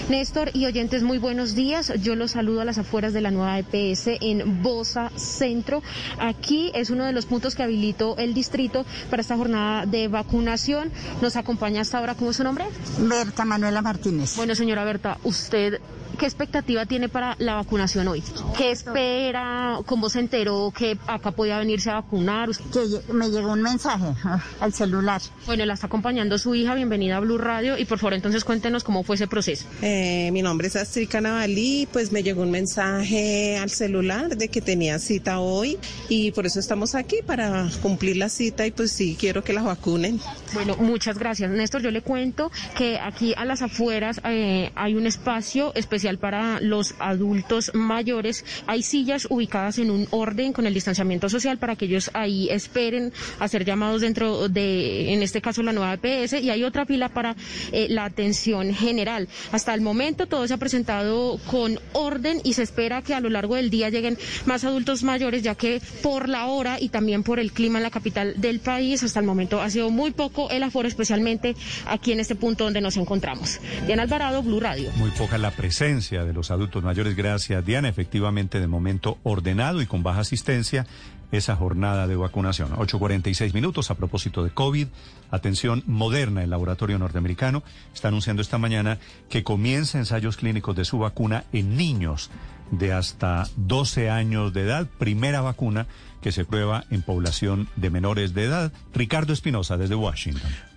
Néstor 0.09 0.51
y 0.55 0.67
oyentes, 0.67 1.03
muy 1.03 1.19
buenos 1.19 1.55
días. 1.55 1.93
Yo 2.03 2.15
los 2.17 2.33
saludo 2.33 2.61
a 2.61 2.65
las 2.65 2.79
afueras 2.79 3.13
de 3.13 3.21
la 3.21 3.31
nueva 3.31 3.59
EPS 3.59 4.09
en 4.21 4.63
Bosa 4.63 5.11
Centro. 5.17 5.83
Aquí 6.19 6.71
es 6.75 6.91
uno 6.91 7.05
de 7.05 7.13
los 7.13 7.27
puntos 7.27 7.55
que 7.55 7.63
habilitó 7.63 8.17
el 8.19 8.35
distrito 8.35 8.85
para 9.11 9.23
esta 9.23 9.37
jornada 9.37 9.87
de 9.87 10.09
vacunación. 10.09 10.91
Nos 11.21 11.37
acompaña 11.37 11.81
hasta 11.81 11.99
ahora, 11.99 12.15
¿cómo 12.15 12.31
es 12.31 12.37
su 12.37 12.45
nombre? 12.45 12.65
Berta 12.99 13.45
Manuela 13.45 13.83
Martínez. 13.83 14.37
Bueno, 14.37 14.55
señora 14.55 14.85
Berta, 14.85 15.19
usted 15.25 15.81
¿Qué 16.23 16.27
expectativa 16.27 16.87
tiene 16.87 17.09
para 17.09 17.35
la 17.41 17.57
vacunación 17.57 18.07
hoy? 18.07 18.23
¿Qué 18.57 18.71
espera? 18.71 19.81
¿Cómo 19.87 20.09
se 20.09 20.21
enteró 20.21 20.73
que 20.73 20.97
acá 21.09 21.33
podía 21.33 21.59
venirse 21.59 21.91
a 21.91 21.95
vacunar? 21.95 22.49
Que 22.73 23.13
me 23.13 23.29
llegó 23.29 23.51
un 23.51 23.61
mensaje 23.61 24.15
ah, 24.23 24.41
al 24.61 24.73
celular. 24.73 25.21
Bueno, 25.47 25.67
la 25.67 25.75
está 25.75 25.89
acompañando 25.89 26.39
su 26.39 26.55
hija. 26.55 26.77
Bienvenida 26.77 27.17
a 27.17 27.21
Blue 27.21 27.39
Radio. 27.39 27.77
Y 27.77 27.87
por 27.87 27.99
favor, 27.99 28.15
entonces 28.15 28.45
cuéntenos 28.45 28.85
cómo 28.85 29.03
fue 29.03 29.17
ese 29.17 29.27
proceso. 29.27 29.67
Eh, 29.83 30.31
mi 30.33 30.43
nombre 30.43 30.69
es 30.69 30.77
Astrid 30.77 31.09
Canavalí. 31.09 31.89
Pues 31.93 32.13
me 32.13 32.23
llegó 32.23 32.43
un 32.43 32.53
mensaje 32.53 33.57
al 33.57 33.71
celular 33.71 34.37
de 34.37 34.47
que 34.47 34.61
tenía 34.61 35.01
cita 35.01 35.41
hoy. 35.41 35.77
Y 36.09 36.31
por 36.31 36.47
eso 36.47 36.61
estamos 36.61 36.95
aquí, 36.95 37.17
para 37.27 37.69
cumplir 37.83 38.17
la 38.17 38.29
cita. 38.29 38.65
Y 38.65 38.71
pues 38.71 38.93
sí, 38.93 39.17
quiero 39.19 39.43
que 39.43 39.53
la 39.53 39.63
vacunen. 39.63 40.21
Bueno, 40.55 40.77
muchas 40.77 41.19
gracias. 41.19 41.51
Néstor, 41.51 41.83
yo 41.83 41.91
le 41.91 42.03
cuento 42.03 42.53
que 42.79 43.01
aquí 43.01 43.35
a 43.37 43.45
las 43.45 43.61
afueras 43.63 44.21
eh, 44.23 44.71
hay 44.77 44.95
un 44.95 45.09
espacio 45.09 45.75
especial 45.75 46.12
para 46.19 46.61
los 46.61 46.95
adultos 46.99 47.71
mayores. 47.75 48.45
Hay 48.67 48.83
sillas 48.83 49.27
ubicadas 49.31 49.79
en 49.79 49.91
un 49.91 50.07
orden 50.11 50.53
con 50.53 50.67
el 50.67 50.75
distanciamiento 50.75 51.29
social 51.29 51.59
para 51.59 51.77
que 51.77 51.87
ellos 51.87 52.11
ahí 52.15 52.49
esperen 52.51 53.13
a 53.39 53.49
ser 53.49 53.65
llamados 53.65 54.01
dentro 54.01 54.49
de, 54.49 55.13
en 55.13 55.23
este 55.23 55.41
caso, 55.41 55.63
la 55.63 55.73
nueva 55.73 55.95
EPS 55.95 56.35
y 56.35 56.51
hay 56.51 56.65
otra 56.65 56.87
fila 56.87 57.09
para 57.09 57.37
eh, 57.73 57.87
la 57.91 58.05
atención 58.05 58.75
general. 58.75 59.29
Hasta 59.53 59.75
el 59.75 59.81
momento 59.81 60.27
todo 60.27 60.47
se 60.47 60.55
ha 60.55 60.59
presentado 60.59 61.39
con 61.51 61.79
orden 61.93 62.41
y 62.45 62.55
se 62.55 62.63
espera 62.63 63.03
que 63.03 63.15
a 63.15 63.21
lo 63.21 63.31
largo 63.31 63.57
del 63.57 63.71
día 63.71 63.91
lleguen 63.91 64.19
más 64.47 64.65
adultos 64.65 65.03
mayores, 65.03 65.43
ya 65.43 65.55
que 65.55 65.81
por 66.03 66.29
la 66.29 66.47
hora 66.47 66.81
y 66.81 66.89
también 66.89 67.23
por 67.23 67.39
el 67.39 67.53
clima 67.53 67.79
en 67.79 67.85
la 67.85 67.91
capital 67.91 68.35
del 68.37 68.61
país, 68.61 69.03
hasta 69.03 69.21
el 69.21 69.27
momento 69.27 69.61
ha 69.61 69.71
sido 69.71 69.91
muy 69.91 70.11
poco 70.11 70.51
el 70.51 70.63
aforo, 70.63 70.89
especialmente 70.89 71.55
aquí 71.87 72.13
en 72.13 72.21
este 72.21 72.35
punto 72.35 72.65
donde 72.65 72.81
nos 72.81 72.97
encontramos. 72.97 73.61
Diana 73.87 74.03
Alvarado, 74.03 74.43
Blue 74.43 74.61
Radio. 74.61 74.91
Muy 74.97 75.11
poca 75.11 75.39
la 75.39 75.51
presencia 75.51 75.92
de 76.01 76.33
los 76.33 76.51
adultos 76.51 76.83
mayores. 76.83 77.15
Gracias, 77.15 77.65
Diana. 77.65 77.89
Efectivamente, 77.89 78.61
de 78.61 78.67
momento 78.67 79.19
ordenado 79.23 79.83
y 79.83 79.87
con 79.87 80.03
baja 80.03 80.21
asistencia 80.21 80.87
esa 81.33 81.57
jornada 81.57 82.07
de 82.07 82.17
vacunación. 82.17 82.71
8.46 82.73 83.53
minutos 83.53 83.91
a 83.91 83.95
propósito 83.95 84.45
de 84.45 84.51
COVID. 84.51 84.89
Atención 85.31 85.83
moderna, 85.87 86.43
el 86.43 86.51
laboratorio 86.51 86.99
norteamericano 86.99 87.63
está 87.95 88.09
anunciando 88.09 88.43
esta 88.43 88.59
mañana 88.59 88.99
que 89.29 89.43
comienza 89.43 89.99
ensayos 89.99 90.37
clínicos 90.37 90.77
de 90.77 90.85
su 90.85 90.99
vacuna 90.99 91.45
en 91.53 91.77
niños 91.77 92.31
de 92.71 92.93
hasta 92.93 93.47
12 93.57 94.11
años 94.11 94.53
de 94.53 94.63
edad. 94.63 94.87
Primera 94.99 95.41
vacuna 95.41 95.87
que 96.23 96.33
se 96.33 96.45
prueba 96.45 96.85
en 96.91 97.03
población 97.03 97.69
de 97.77 97.91
menores 97.91 98.35
de 98.35 98.45
edad. 98.45 98.73
Ricardo 98.95 99.33
Espinosa, 99.33 99.77
desde 99.77 99.95
Washington. 99.95 100.72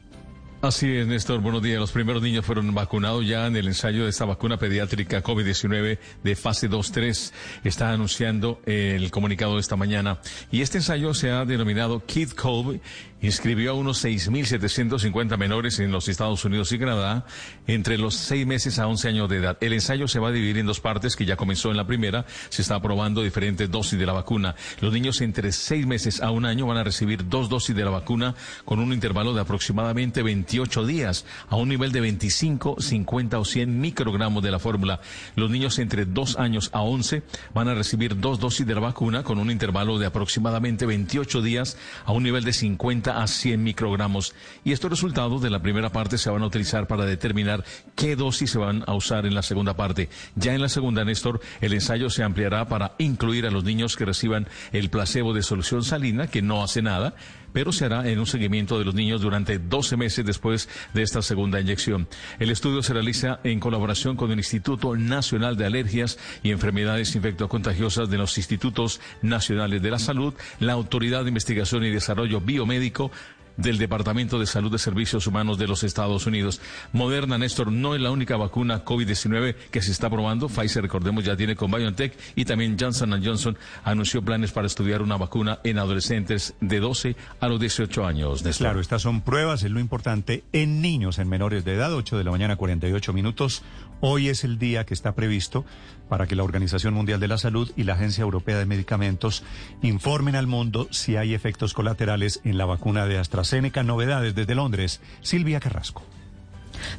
Así 0.65 0.91
es, 0.91 1.05
Néstor. 1.05 1.41
Buenos 1.41 1.61
días. 1.61 1.79
Los 1.79 1.91
primeros 1.91 2.23
niños 2.23 2.43
fueron 2.43 2.73
vacunados 2.73 3.23
ya 3.27 3.45
en 3.45 3.55
el 3.55 3.67
ensayo 3.67 4.05
de 4.05 4.09
esta 4.09 4.25
vacuna 4.25 4.57
pediátrica 4.57 5.21
COVID-19 5.21 5.99
de 6.23 6.35
fase 6.35 6.67
2-3. 6.67 7.33
Está 7.63 7.91
anunciando 7.91 8.59
el 8.65 9.11
comunicado 9.11 9.53
de 9.53 9.59
esta 9.61 9.75
mañana. 9.75 10.19
Y 10.51 10.63
este 10.63 10.79
ensayo 10.79 11.13
se 11.13 11.29
ha 11.29 11.45
denominado 11.45 12.03
Kid 12.07 12.31
COVID. 12.31 12.79
Inscribió 13.21 13.71
a 13.71 13.73
unos 13.73 14.03
6.750 14.03 15.37
menores 15.37 15.79
en 15.79 15.91
los 15.91 16.09
Estados 16.09 16.43
Unidos 16.45 16.71
y 16.71 16.79
Canadá 16.79 17.25
entre 17.65 17.97
los 17.97 18.15
6 18.15 18.45
meses 18.45 18.77
a 18.77 18.87
11 18.87 19.07
años 19.07 19.29
de 19.29 19.37
edad. 19.37 19.57
El 19.61 19.73
ensayo 19.73 20.07
se 20.07 20.19
va 20.19 20.29
a 20.29 20.31
dividir 20.31 20.57
en 20.59 20.65
dos 20.65 20.79
partes, 20.79 21.15
que 21.15 21.25
ya 21.25 21.35
comenzó 21.35 21.71
en 21.71 21.77
la 21.77 21.87
primera. 21.87 22.25
Se 22.49 22.61
está 22.61 22.79
probando 22.81 23.23
diferentes 23.23 23.71
dosis 23.71 23.97
de 23.97 24.05
la 24.05 24.13
vacuna. 24.13 24.55
Los 24.79 24.93
niños 24.93 25.21
entre 25.21 25.51
6 25.51 25.87
meses 25.87 26.21
a 26.21 26.29
un 26.31 26.45
año 26.45 26.67
van 26.67 26.77
a 26.77 26.83
recibir 26.83 27.27
dos 27.27 27.49
dosis 27.49 27.75
de 27.75 27.85
la 27.85 27.91
vacuna 27.91 28.35
con 28.63 28.79
un 28.79 28.93
intervalo 28.93 29.33
de 29.33 29.41
aproximadamente 29.41 30.21
20 30.21 30.54
días 30.85 31.25
a 31.49 31.55
un 31.57 31.69
nivel 31.69 31.91
de 31.91 32.01
25, 32.01 32.77
50 32.79 33.39
o 33.39 33.45
100 33.45 33.79
microgramos 33.79 34.41
de 34.43 34.51
la 34.51 34.59
fórmula. 34.59 35.01
Los 35.35 35.49
niños 35.49 35.79
entre 35.79 36.05
2 36.05 36.37
años 36.37 36.69
a 36.73 36.81
11 36.81 37.23
van 37.53 37.67
a 37.67 37.73
recibir 37.73 38.19
dos 38.19 38.39
dosis 38.39 38.65
de 38.65 38.73
la 38.73 38.81
vacuna 38.81 39.23
con 39.23 39.37
un 39.37 39.51
intervalo 39.51 39.99
de 39.99 40.05
aproximadamente 40.05 40.85
28 40.85 41.41
días 41.41 41.77
a 42.05 42.13
un 42.13 42.23
nivel 42.23 42.43
de 42.43 42.53
50 42.53 43.21
a 43.21 43.27
100 43.27 43.63
microgramos. 43.63 44.33
Y 44.63 44.71
estos 44.71 44.89
resultados 44.89 45.41
de 45.41 45.49
la 45.49 45.61
primera 45.61 45.91
parte 45.91 46.17
se 46.17 46.29
van 46.29 46.43
a 46.43 46.47
utilizar 46.47 46.87
para 46.87 47.05
determinar 47.05 47.63
qué 47.95 48.15
dosis 48.15 48.51
se 48.51 48.57
van 48.57 48.83
a 48.87 48.93
usar 48.93 49.25
en 49.25 49.35
la 49.35 49.41
segunda 49.41 49.75
parte. 49.75 50.09
Ya 50.35 50.53
en 50.53 50.61
la 50.61 50.69
segunda, 50.69 51.03
Néstor, 51.03 51.41
el 51.61 51.73
ensayo 51.73 52.09
se 52.09 52.23
ampliará 52.23 52.67
para 52.67 52.93
incluir 52.97 53.45
a 53.45 53.51
los 53.51 53.63
niños 53.63 53.95
que 53.95 54.05
reciban 54.05 54.47
el 54.71 54.89
placebo 54.89 55.33
de 55.33 55.43
solución 55.43 55.83
salina, 55.83 56.27
que 56.27 56.41
no 56.41 56.63
hace 56.63 56.81
nada 56.81 57.15
pero 57.55 57.71
se 57.71 57.85
hará 57.85 58.05
en 58.09 58.19
un 58.19 58.25
seguimiento 58.25 58.77
de 58.77 58.83
los 58.83 58.95
niños 58.95 59.21
durante 59.21 59.59
12 59.59 59.95
meses 59.95 60.25
después 60.25 60.67
de 60.93 61.03
esta 61.03 61.21
segunda 61.21 61.61
inyección. 61.61 62.05
El 62.37 62.49
estudio 62.49 62.83
se 62.83 62.91
realiza 62.91 63.39
en 63.45 63.61
colaboración 63.61 64.17
con 64.17 64.29
el 64.29 64.39
Instituto 64.39 64.97
Nacional 64.97 65.55
de 65.55 65.65
Alergias 65.65 66.19
y 66.43 66.51
Enfermedades 66.51 67.15
Infectocontagiosas 67.15 68.09
de 68.09 68.17
los 68.17 68.37
Institutos 68.37 68.99
Nacionales 69.21 69.81
de 69.81 69.89
la 69.89 69.99
Salud, 69.99 70.33
la 70.59 70.73
Autoridad 70.73 71.23
de 71.23 71.29
Investigación 71.29 71.85
y 71.85 71.91
Desarrollo 71.91 72.41
Biomédico, 72.41 73.09
del 73.57 73.77
Departamento 73.77 74.39
de 74.39 74.45
Salud 74.45 74.71
de 74.71 74.77
Servicios 74.77 75.27
Humanos 75.27 75.57
de 75.57 75.67
los 75.67 75.83
Estados 75.83 76.25
Unidos. 76.25 76.61
Moderna, 76.93 77.37
Néstor, 77.37 77.71
no 77.71 77.95
es 77.95 78.01
la 78.01 78.11
única 78.11 78.37
vacuna 78.37 78.83
COVID-19 78.83 79.55
que 79.71 79.81
se 79.81 79.91
está 79.91 80.09
probando. 80.09 80.47
Pfizer, 80.47 80.83
recordemos, 80.83 81.23
ya 81.23 81.35
tiene 81.35 81.55
con 81.55 81.71
BioNTech 81.71 82.17
y 82.35 82.45
también 82.45 82.77
Johnson 82.79 83.21
Johnson 83.23 83.57
anunció 83.83 84.21
planes 84.21 84.51
para 84.51 84.67
estudiar 84.67 85.01
una 85.01 85.17
vacuna 85.17 85.59
en 85.63 85.79
adolescentes 85.79 86.55
de 86.61 86.79
12 86.79 87.15
a 87.39 87.47
los 87.47 87.59
18 87.59 88.05
años. 88.05 88.43
Claro, 88.57 88.79
estas 88.79 89.01
son 89.01 89.21
pruebas, 89.21 89.63
es 89.63 89.71
lo 89.71 89.79
importante, 89.79 90.43
en 90.53 90.81
niños, 90.81 91.19
en 91.19 91.29
menores 91.29 91.65
de 91.65 91.73
edad, 91.73 91.93
8 91.93 92.17
de 92.17 92.23
la 92.23 92.31
mañana, 92.31 92.55
48 92.55 93.13
minutos. 93.13 93.63
Hoy 94.01 94.29
es 94.29 94.43
el 94.43 94.59
día 94.59 94.85
que 94.85 94.93
está 94.93 95.15
previsto 95.15 95.65
para 96.09 96.27
que 96.27 96.35
la 96.35 96.43
Organización 96.43 96.93
Mundial 96.93 97.19
de 97.19 97.27
la 97.27 97.37
Salud 97.37 97.71
y 97.75 97.83
la 97.83 97.93
Agencia 97.93 98.21
Europea 98.21 98.57
de 98.57 98.65
Medicamentos 98.65 99.43
informen 99.81 100.35
al 100.35 100.47
mundo 100.47 100.87
si 100.91 101.15
hay 101.15 101.33
efectos 101.33 101.73
colaterales 101.73 102.41
en 102.43 102.57
la 102.57 102.65
vacuna 102.65 103.05
de 103.05 103.17
AstraZeneca. 103.17 103.83
Novedades 103.83 104.35
desde 104.35 104.55
Londres. 104.55 105.01
Silvia 105.21 105.59
Carrasco. 105.59 106.03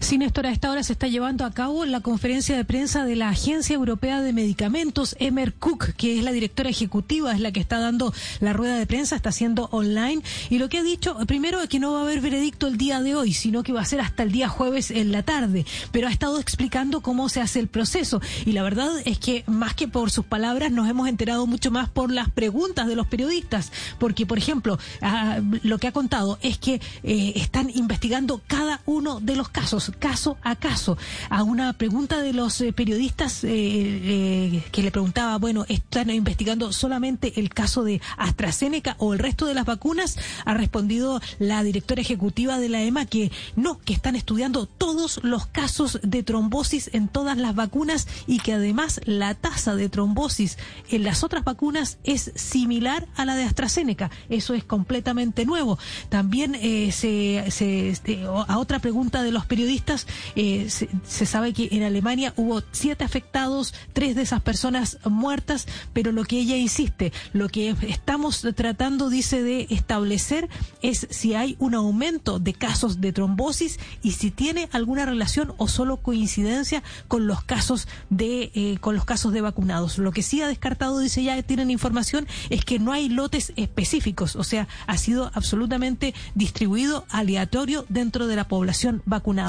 Sí, 0.01 0.19
Néstor, 0.19 0.47
a 0.47 0.51
esta 0.51 0.71
hora 0.71 0.83
se 0.83 0.93
está 0.93 1.09
llevando 1.09 1.45
a 1.45 1.53
cabo 1.53 1.85
la 1.85 2.01
conferencia 2.01 2.57
de 2.57 2.65
prensa 2.65 3.05
de 3.05 3.17
la 3.17 3.29
Agencia 3.29 3.75
Europea 3.75 4.21
de 4.23 4.33
Medicamentos, 4.33 5.17
Emer 5.19 5.55
Cook, 5.55 5.95
que 5.97 6.19
es 6.19 6.25
la 6.25 6.33
directora 6.33 6.71
ejecutiva, 6.71 7.33
es 7.33 7.41
la 7.41 7.53
que 7.53 7.61
está 7.61 7.79
dando 7.79 8.13
la 8.41 8.53
rueda 8.53 8.77
de 8.77 8.87
prensa, 8.87 9.17
está 9.17 9.31
haciendo 9.31 9.69
online. 9.73 10.23
Y 10.51 10.59
lo 10.59 10.69
que 10.69 10.79
ha 10.79 10.83
dicho, 10.83 11.17
primero, 11.27 11.61
es 11.61 11.69
que 11.69 11.79
no 11.79 11.93
va 11.93 12.01
a 12.01 12.03
haber 12.03 12.21
veredicto 12.21 12.67
el 12.67 12.77
día 12.77 13.01
de 13.01 13.15
hoy, 13.15 13.33
sino 13.33 13.63
que 13.63 13.73
va 13.73 13.81
a 13.81 13.85
ser 13.85 14.01
hasta 14.01 14.23
el 14.23 14.33
día 14.33 14.49
jueves 14.49 14.91
en 14.91 15.13
la 15.13 15.23
tarde. 15.23 15.67
Pero 15.93 16.09
ha 16.09 16.11
estado 16.11 16.39
explicando 16.39 17.01
cómo 17.01 17.29
se 17.29 17.41
hace 17.41 17.61
el 17.61 17.69
proceso. 17.69 18.21
Y 18.45 18.53
la 18.53 18.63
verdad 18.63 18.91
es 19.05 19.19
que, 19.19 19.45
más 19.47 19.75
que 19.75 19.89
por 19.89 20.11
sus 20.11 20.25
palabras, 20.25 20.73
nos 20.73 20.89
hemos 20.89 21.09
enterado 21.09 21.47
mucho 21.47 21.71
más 21.71 21.89
por 21.89 22.11
las 22.11 22.31
preguntas 22.31 22.87
de 22.87 22.97
los 22.97 23.07
periodistas. 23.07 23.73
Porque, 23.99 24.27
por 24.27 24.39
ejemplo, 24.39 24.79
ah, 25.03 25.41
lo 25.63 25.79
que 25.79 25.89
ha 25.89 25.93
contado 25.93 26.39
es 26.43 26.59
que 26.59 26.81
eh, 27.03 27.33
están 27.37 27.71
investigando 27.75 28.41
cada 28.47 28.81
uno 28.87 29.21
de 29.21 29.37
los 29.37 29.49
casos 29.49 29.66
caso 29.99 30.37
a 30.43 30.57
caso. 30.57 30.97
A 31.29 31.43
una 31.43 31.73
pregunta 31.73 32.21
de 32.21 32.33
los 32.33 32.61
eh, 32.61 32.73
periodistas 32.73 33.43
eh, 33.45 33.49
eh, 33.51 34.63
que 34.71 34.83
le 34.83 34.91
preguntaba, 34.91 35.37
bueno, 35.39 35.65
¿están 35.69 36.11
investigando 36.11 36.73
solamente 36.73 37.41
el 37.41 37.51
caso 37.51 37.83
de 37.83 38.01
AstraZeneca 38.17 38.97
o 38.99 39.13
el 39.13 39.19
resto 39.19 39.47
de 39.47 39.55
las 39.55 39.65
vacunas? 39.65 40.19
Ha 40.45 40.55
respondido 40.55 41.21
la 41.39 41.63
directora 41.63 42.01
ejecutiva 42.01 42.59
de 42.59 42.69
la 42.69 42.83
EMA 42.83 43.07
que 43.07 43.33
no, 43.57 43.79
que 43.79 43.93
están 43.93 44.15
estudiando 44.17 44.67
todos 44.67 45.21
los 45.23 45.47
casos 45.47 45.99
de 46.03 46.23
trombosis 46.23 46.91
en 46.93 47.09
todas 47.09 47.37
las 47.37 47.55
vacunas 47.55 48.07
y 48.27 48.39
que 48.39 48.53
además 48.53 49.01
la 49.05 49.35
tasa 49.35 49.75
de 49.75 49.89
trombosis 49.89 50.59
en 50.91 51.03
las 51.03 51.25
otras 51.25 51.45
vacunas 51.45 51.99
es 52.05 52.31
similar 52.35 53.09
a 53.17 53.25
la 53.25 53.35
de 53.35 53.45
AstraZeneca. 53.45 54.11
Eso 54.29 54.55
es 54.55 54.65
completamente 54.65 55.45
nuevo. 55.45 55.79
También 56.09 56.55
se, 56.93 57.45
se, 57.51 57.89
este, 57.89 58.23
a 58.25 58.59
otra 58.59 58.79
pregunta 58.79 59.23
de 59.23 59.33
los 59.33 59.47
periodistas, 59.47 59.56
periodistas, 59.57 60.07
eh, 60.35 60.69
se, 60.69 61.27
sabe 61.27 61.55
que 61.55 61.69
en 61.73 61.83
Alemania 61.83 62.35
hubo 62.37 62.63
siete 62.73 63.05
afectados, 63.05 63.73
tres 63.95 64.15
de 64.15 64.21
esas 64.21 64.43
personas 64.43 64.99
muertas, 65.09 65.67
pero 65.95 66.13
lo 66.13 66.25
que 66.25 66.39
ella 66.39 66.59
insiste, 66.59 67.11
lo 67.33 67.49
que 67.49 67.75
estamos 67.89 68.47
tratando, 68.55 69.09
dice, 69.09 69.43
de 69.43 69.67
establecer 69.71 70.51
es 70.83 71.07
si 71.09 71.33
hay 71.33 71.57
un 71.59 71.75
aumento 71.75 72.39
de 72.39 72.53
casos 72.53 73.01
de 73.01 73.15
trombosis 73.15 73.81
y 74.03 74.13
si 74.13 74.31
tiene 74.31 74.69
alguna 74.73 75.07
relación 75.07 75.55
o 75.57 75.69
solo 75.69 75.97
coincidencia 75.97 76.83
con 77.09 77.27
los 77.27 77.43
casos 77.43 77.89
de 78.11 78.51
eh, 78.55 78.77
con 78.83 78.95
los 78.95 79.07
casos 79.07 79.33
de 79.33 79.41
vacunados. 79.41 79.97
Lo 79.97 80.13
que 80.13 80.23
sí 80.23 80.43
ha 80.43 80.49
descartado, 80.49 80.99
dice 80.99 81.23
ya, 81.23 81.43
tienen 81.43 81.71
información, 81.71 82.27
es 82.51 82.63
que 82.63 82.79
no 82.79 82.93
hay 82.93 83.09
lotes 83.09 83.55
específicos, 83.57 84.37
o 84.37 84.45
sea, 84.45 84.69
ha 84.87 84.99
sido 84.99 85.31
absolutamente 85.33 86.13
distribuido 86.35 87.07
aleatorio 87.09 87.87
dentro 87.89 88.27
de 88.27 88.37
la 88.37 88.49
población 88.49 89.01
vacunada. 89.07 89.46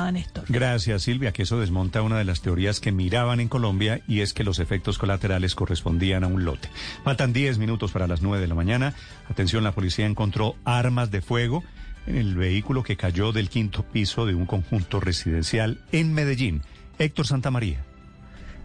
Gracias, 0.49 1.03
Silvia, 1.03 1.31
que 1.31 1.43
eso 1.43 1.59
desmonta 1.59 2.01
una 2.01 2.17
de 2.17 2.25
las 2.25 2.41
teorías 2.41 2.79
que 2.79 2.91
miraban 2.91 3.39
en 3.39 3.47
Colombia 3.47 4.01
y 4.07 4.21
es 4.21 4.33
que 4.33 4.43
los 4.43 4.59
efectos 4.59 4.97
colaterales 4.97 5.55
correspondían 5.55 6.23
a 6.23 6.27
un 6.27 6.45
lote. 6.45 6.69
Faltan 7.03 7.33
10 7.33 7.57
minutos 7.57 7.91
para 7.91 8.07
las 8.07 8.21
9 8.21 8.41
de 8.41 8.47
la 8.47 8.55
mañana. 8.55 8.93
Atención, 9.29 9.63
la 9.63 9.73
policía 9.73 10.05
encontró 10.05 10.55
armas 10.65 11.11
de 11.11 11.21
fuego 11.21 11.63
en 12.05 12.15
el 12.15 12.35
vehículo 12.35 12.83
que 12.83 12.97
cayó 12.97 13.31
del 13.31 13.49
quinto 13.49 13.83
piso 13.83 14.25
de 14.25 14.35
un 14.35 14.45
conjunto 14.45 14.99
residencial 14.99 15.79
en 15.91 16.13
Medellín. 16.13 16.61
Héctor 16.99 17.27
Santamaría. 17.27 17.83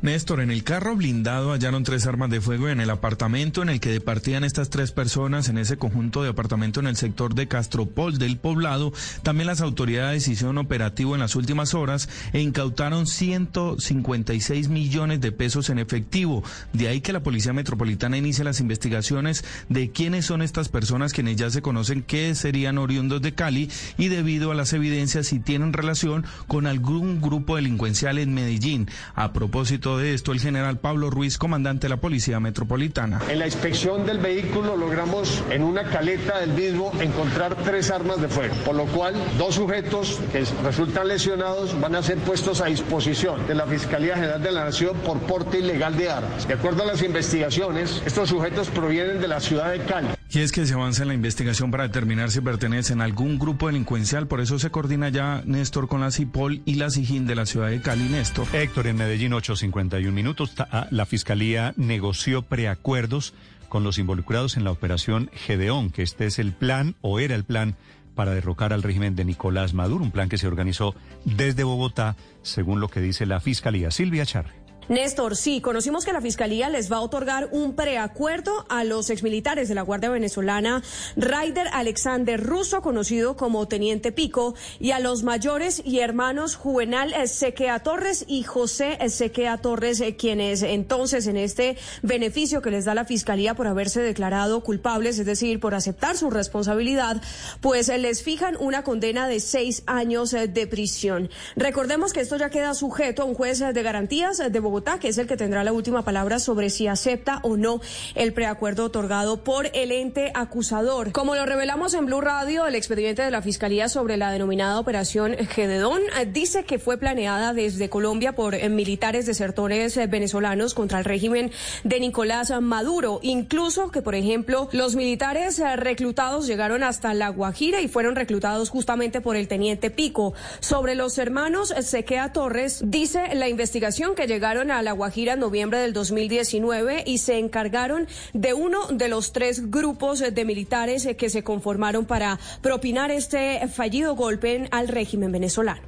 Néstor, 0.02 0.40
en 0.40 0.50
el 0.50 0.64
carro 0.64 0.96
blindado 0.96 1.52
hallaron 1.52 1.84
tres 1.84 2.08
armas 2.08 2.28
de 2.28 2.40
fuego 2.40 2.68
en 2.68 2.80
el 2.80 2.90
apartamento 2.90 3.62
en 3.62 3.68
el 3.68 3.78
que 3.78 3.92
departían 3.92 4.42
estas 4.42 4.68
tres 4.68 4.90
personas 4.90 5.48
en 5.48 5.58
ese 5.58 5.76
conjunto 5.76 6.24
de 6.24 6.30
apartamento 6.30 6.80
en 6.80 6.88
el 6.88 6.96
sector 6.96 7.36
de 7.36 7.46
Castropol 7.46 8.18
del 8.18 8.36
poblado. 8.36 8.92
También 9.22 9.46
las 9.46 9.60
autoridades 9.60 10.26
hicieron 10.26 10.58
operativo 10.58 11.14
en 11.14 11.20
las 11.20 11.36
últimas 11.36 11.74
horas 11.74 12.08
e 12.32 12.40
incautaron 12.40 13.06
156 13.06 14.68
millones 14.70 15.20
de 15.20 15.30
pesos 15.30 15.70
en 15.70 15.78
efectivo. 15.78 16.42
De 16.72 16.88
ahí 16.88 17.00
que 17.00 17.12
la 17.12 17.22
Policía 17.22 17.52
Metropolitana 17.52 18.16
inicie 18.16 18.42
las 18.42 18.58
investigaciones 18.58 19.44
de 19.68 19.92
quiénes 19.92 20.26
son 20.26 20.42
estas 20.42 20.68
personas 20.68 21.12
quienes 21.12 21.36
ya 21.36 21.48
se 21.48 21.62
conocen 21.62 22.02
que 22.02 22.34
serían 22.34 22.78
oriundos 22.78 23.22
de 23.22 23.34
Cali 23.34 23.70
y 23.98 24.08
debido 24.08 24.50
a 24.50 24.56
las 24.56 24.72
evidencias 24.72 25.28
si 25.28 25.38
tienen 25.38 25.72
relación 25.72 26.26
con 26.48 26.66
algún 26.66 27.20
grupo 27.20 27.54
delincuencial 27.54 28.18
en 28.18 28.34
Medellín. 28.34 28.88
A 29.14 29.32
propósito 29.32 29.91
de 29.98 30.14
esto 30.14 30.32
el 30.32 30.40
general 30.40 30.78
Pablo 30.78 31.10
Ruiz, 31.10 31.38
comandante 31.38 31.86
de 31.86 31.90
la 31.90 31.96
Policía 31.98 32.40
Metropolitana. 32.40 33.20
En 33.28 33.38
la 33.38 33.46
inspección 33.46 34.06
del 34.06 34.18
vehículo 34.18 34.76
logramos 34.76 35.42
en 35.50 35.62
una 35.62 35.84
caleta 35.84 36.40
del 36.40 36.50
mismo 36.50 36.92
encontrar 37.00 37.56
tres 37.64 37.90
armas 37.90 38.20
de 38.20 38.28
fuego, 38.28 38.54
por 38.64 38.74
lo 38.74 38.86
cual 38.86 39.14
dos 39.38 39.56
sujetos 39.56 40.20
que 40.32 40.44
resultan 40.64 41.08
lesionados 41.08 41.78
van 41.80 41.94
a 41.94 42.02
ser 42.02 42.18
puestos 42.18 42.60
a 42.60 42.66
disposición 42.66 43.46
de 43.46 43.54
la 43.54 43.66
Fiscalía 43.66 44.14
General 44.14 44.42
de 44.42 44.52
la 44.52 44.64
Nación 44.64 44.96
por 44.98 45.18
porte 45.20 45.58
ilegal 45.58 45.96
de 45.96 46.10
armas. 46.10 46.46
De 46.46 46.54
acuerdo 46.54 46.82
a 46.82 46.86
las 46.86 47.02
investigaciones, 47.02 48.02
estos 48.06 48.28
sujetos 48.28 48.68
provienen 48.68 49.20
de 49.20 49.28
la 49.28 49.40
ciudad 49.40 49.72
de 49.72 49.80
Cali. 49.80 50.08
Y 50.34 50.38
es 50.38 50.50
que 50.50 50.64
se 50.64 50.72
avanza 50.72 51.02
en 51.02 51.08
la 51.08 51.14
investigación 51.14 51.70
para 51.70 51.82
determinar 51.82 52.30
si 52.30 52.40
pertenecen 52.40 53.02
a 53.02 53.04
algún 53.04 53.38
grupo 53.38 53.66
delincuencial. 53.66 54.26
Por 54.26 54.40
eso 54.40 54.58
se 54.58 54.70
coordina 54.70 55.10
ya 55.10 55.42
Néstor 55.44 55.88
con 55.88 56.00
la 56.00 56.10
CIPOL 56.10 56.62
y 56.64 56.76
la 56.76 56.88
SIGIN 56.88 57.26
de 57.26 57.34
la 57.34 57.44
ciudad 57.44 57.68
de 57.68 57.82
Cali, 57.82 58.04
Néstor. 58.04 58.46
Héctor, 58.54 58.86
en 58.86 58.96
Medellín, 58.96 59.32
8.51 59.32 60.10
minutos. 60.10 60.54
Ah, 60.58 60.86
la 60.90 61.04
Fiscalía 61.04 61.74
negoció 61.76 62.40
preacuerdos 62.40 63.34
con 63.68 63.84
los 63.84 63.98
involucrados 63.98 64.56
en 64.56 64.64
la 64.64 64.70
operación 64.70 65.30
Gedeón, 65.34 65.90
que 65.90 66.02
este 66.02 66.24
es 66.24 66.38
el 66.38 66.52
plan 66.52 66.94
o 67.02 67.20
era 67.20 67.34
el 67.34 67.44
plan 67.44 67.76
para 68.14 68.32
derrocar 68.32 68.72
al 68.72 68.82
régimen 68.82 69.14
de 69.14 69.26
Nicolás 69.26 69.74
Maduro, 69.74 70.02
un 70.02 70.12
plan 70.12 70.30
que 70.30 70.38
se 70.38 70.46
organizó 70.46 70.94
desde 71.26 71.64
Bogotá, 71.64 72.16
según 72.40 72.80
lo 72.80 72.88
que 72.88 73.00
dice 73.00 73.26
la 73.26 73.40
Fiscalía. 73.40 73.90
Silvia 73.90 74.24
Charre. 74.24 74.61
Néstor, 74.88 75.36
sí, 75.36 75.60
conocimos 75.60 76.04
que 76.04 76.12
la 76.12 76.20
Fiscalía 76.20 76.68
les 76.68 76.90
va 76.90 76.96
a 76.96 77.00
otorgar 77.02 77.48
un 77.52 77.74
preacuerdo 77.74 78.66
a 78.68 78.82
los 78.82 79.10
exmilitares 79.10 79.68
de 79.68 79.76
la 79.76 79.82
Guardia 79.82 80.10
Venezolana, 80.10 80.82
Raider 81.16 81.68
Alexander 81.72 82.42
Russo, 82.42 82.82
conocido 82.82 83.36
como 83.36 83.68
Teniente 83.68 84.10
Pico, 84.10 84.54
y 84.80 84.90
a 84.90 84.98
los 84.98 85.22
mayores 85.22 85.80
y 85.84 86.00
hermanos 86.00 86.56
Juvenal 86.56 87.14
Sequea 87.28 87.80
Torres 87.80 88.24
y 88.26 88.42
José 88.42 88.98
Sequea 89.08 89.58
Torres, 89.58 90.00
eh, 90.00 90.16
quienes 90.16 90.62
entonces 90.62 91.28
en 91.28 91.36
este 91.36 91.76
beneficio 92.02 92.60
que 92.60 92.70
les 92.70 92.84
da 92.84 92.94
la 92.94 93.04
Fiscalía 93.04 93.54
por 93.54 93.68
haberse 93.68 94.02
declarado 94.02 94.62
culpables, 94.62 95.18
es 95.18 95.26
decir, 95.26 95.60
por 95.60 95.76
aceptar 95.76 96.16
su 96.16 96.28
responsabilidad, 96.28 97.22
pues 97.60 97.88
eh, 97.88 97.98
les 97.98 98.24
fijan 98.24 98.56
una 98.58 98.82
condena 98.82 99.28
de 99.28 99.38
seis 99.38 99.84
años 99.86 100.34
eh, 100.34 100.48
de 100.48 100.66
prisión. 100.66 101.30
Recordemos 101.54 102.12
que 102.12 102.20
esto 102.20 102.36
ya 102.36 102.50
queda 102.50 102.74
sujeto 102.74 103.22
a 103.22 103.26
un 103.26 103.34
juez 103.34 103.60
de 103.60 103.82
garantías 103.82 104.38
de 104.38 104.60
Bogotá, 104.60 104.71
que 105.00 105.08
es 105.08 105.18
el 105.18 105.26
que 105.26 105.36
tendrá 105.36 105.64
la 105.64 105.72
última 105.72 106.02
palabra 106.02 106.38
sobre 106.38 106.70
si 106.70 106.86
acepta 106.86 107.40
o 107.42 107.56
no 107.56 107.80
el 108.14 108.32
preacuerdo 108.32 108.86
otorgado 108.86 109.44
por 109.44 109.68
el 109.74 109.92
ente 109.92 110.32
acusador. 110.34 111.12
Como 111.12 111.34
lo 111.34 111.44
revelamos 111.44 111.92
en 111.92 112.06
Blue 112.06 112.22
Radio, 112.22 112.66
el 112.66 112.74
expediente 112.74 113.22
de 113.22 113.30
la 113.30 113.42
Fiscalía 113.42 113.90
sobre 113.90 114.16
la 114.16 114.32
denominada 114.32 114.78
Operación 114.78 115.36
Gededón 115.36 116.00
eh, 116.18 116.26
dice 116.26 116.64
que 116.64 116.78
fue 116.78 116.96
planeada 116.96 117.52
desde 117.52 117.90
Colombia 117.90 118.34
por 118.34 118.54
eh, 118.54 118.68
militares 118.70 119.26
desertores 119.26 119.96
eh, 119.96 120.06
venezolanos 120.06 120.72
contra 120.72 120.98
el 120.98 121.04
régimen 121.04 121.50
de 121.84 122.00
Nicolás 122.00 122.50
Maduro. 122.62 123.20
Incluso 123.22 123.90
que, 123.90 124.00
por 124.00 124.14
ejemplo, 124.14 124.68
los 124.72 124.96
militares 124.96 125.60
reclutados 125.76 126.46
llegaron 126.46 126.82
hasta 126.82 127.12
La 127.12 127.28
Guajira 127.28 127.80
y 127.80 127.88
fueron 127.88 128.16
reclutados 128.16 128.70
justamente 128.70 129.20
por 129.20 129.36
el 129.36 129.48
teniente 129.48 129.90
Pico. 129.90 130.32
Sobre 130.60 130.94
los 130.94 131.18
hermanos 131.18 131.74
Sequea 131.80 132.32
Torres, 132.32 132.82
dice 132.86 133.34
la 133.34 133.48
investigación 133.48 134.14
que 134.14 134.26
llegaron 134.26 134.61
a 134.70 134.82
La 134.82 134.92
Guajira 134.92 135.34
en 135.34 135.40
noviembre 135.40 135.78
del 135.78 135.92
2019 135.92 137.04
y 137.06 137.18
se 137.18 137.38
encargaron 137.38 138.06
de 138.32 138.54
uno 138.54 138.86
de 138.88 139.08
los 139.08 139.32
tres 139.32 139.70
grupos 139.70 140.20
de 140.20 140.44
militares 140.44 141.08
que 141.18 141.30
se 141.30 141.42
conformaron 141.42 142.06
para 142.06 142.38
propinar 142.60 143.10
este 143.10 143.66
fallido 143.68 144.14
golpe 144.14 144.68
al 144.70 144.88
régimen 144.88 145.32
venezolano. 145.32 145.82